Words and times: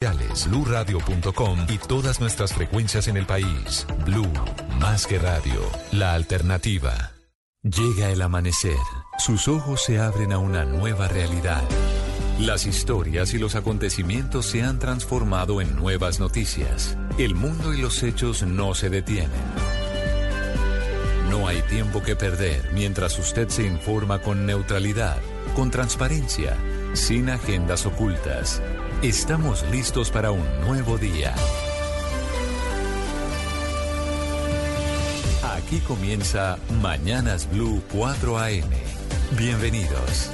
BluRadio.com 0.00 1.66
y 1.68 1.78
todas 1.78 2.20
nuestras 2.20 2.54
frecuencias 2.54 3.08
en 3.08 3.16
el 3.16 3.26
país. 3.26 3.84
Blue, 4.06 4.30
más 4.78 5.08
que 5.08 5.18
radio, 5.18 5.60
la 5.90 6.14
alternativa. 6.14 7.10
Llega 7.64 8.10
el 8.10 8.22
amanecer. 8.22 8.76
Sus 9.18 9.48
ojos 9.48 9.82
se 9.84 9.98
abren 9.98 10.32
a 10.32 10.38
una 10.38 10.64
nueva 10.64 11.08
realidad. 11.08 11.64
Las 12.38 12.66
historias 12.66 13.34
y 13.34 13.38
los 13.38 13.56
acontecimientos 13.56 14.46
se 14.46 14.62
han 14.62 14.78
transformado 14.78 15.60
en 15.60 15.74
nuevas 15.74 16.20
noticias. 16.20 16.96
El 17.18 17.34
mundo 17.34 17.74
y 17.74 17.78
los 17.78 18.04
hechos 18.04 18.44
no 18.44 18.76
se 18.76 18.90
detienen. 18.90 19.32
No 21.28 21.48
hay 21.48 21.60
tiempo 21.62 22.04
que 22.04 22.14
perder 22.14 22.70
mientras 22.72 23.18
usted 23.18 23.48
se 23.48 23.66
informa 23.66 24.22
con 24.22 24.46
neutralidad, 24.46 25.18
con 25.56 25.72
transparencia, 25.72 26.56
sin 26.94 27.30
agendas 27.30 27.84
ocultas 27.84 28.62
Estamos 29.02 29.64
listos 29.70 30.10
para 30.10 30.32
un 30.32 30.44
nuevo 30.62 30.98
día. 30.98 31.32
Aquí 35.56 35.78
comienza 35.78 36.58
Mañanas 36.82 37.48
Blue 37.48 37.80
4 37.92 38.38
AM. 38.38 38.70
Bienvenidos. 39.38 40.32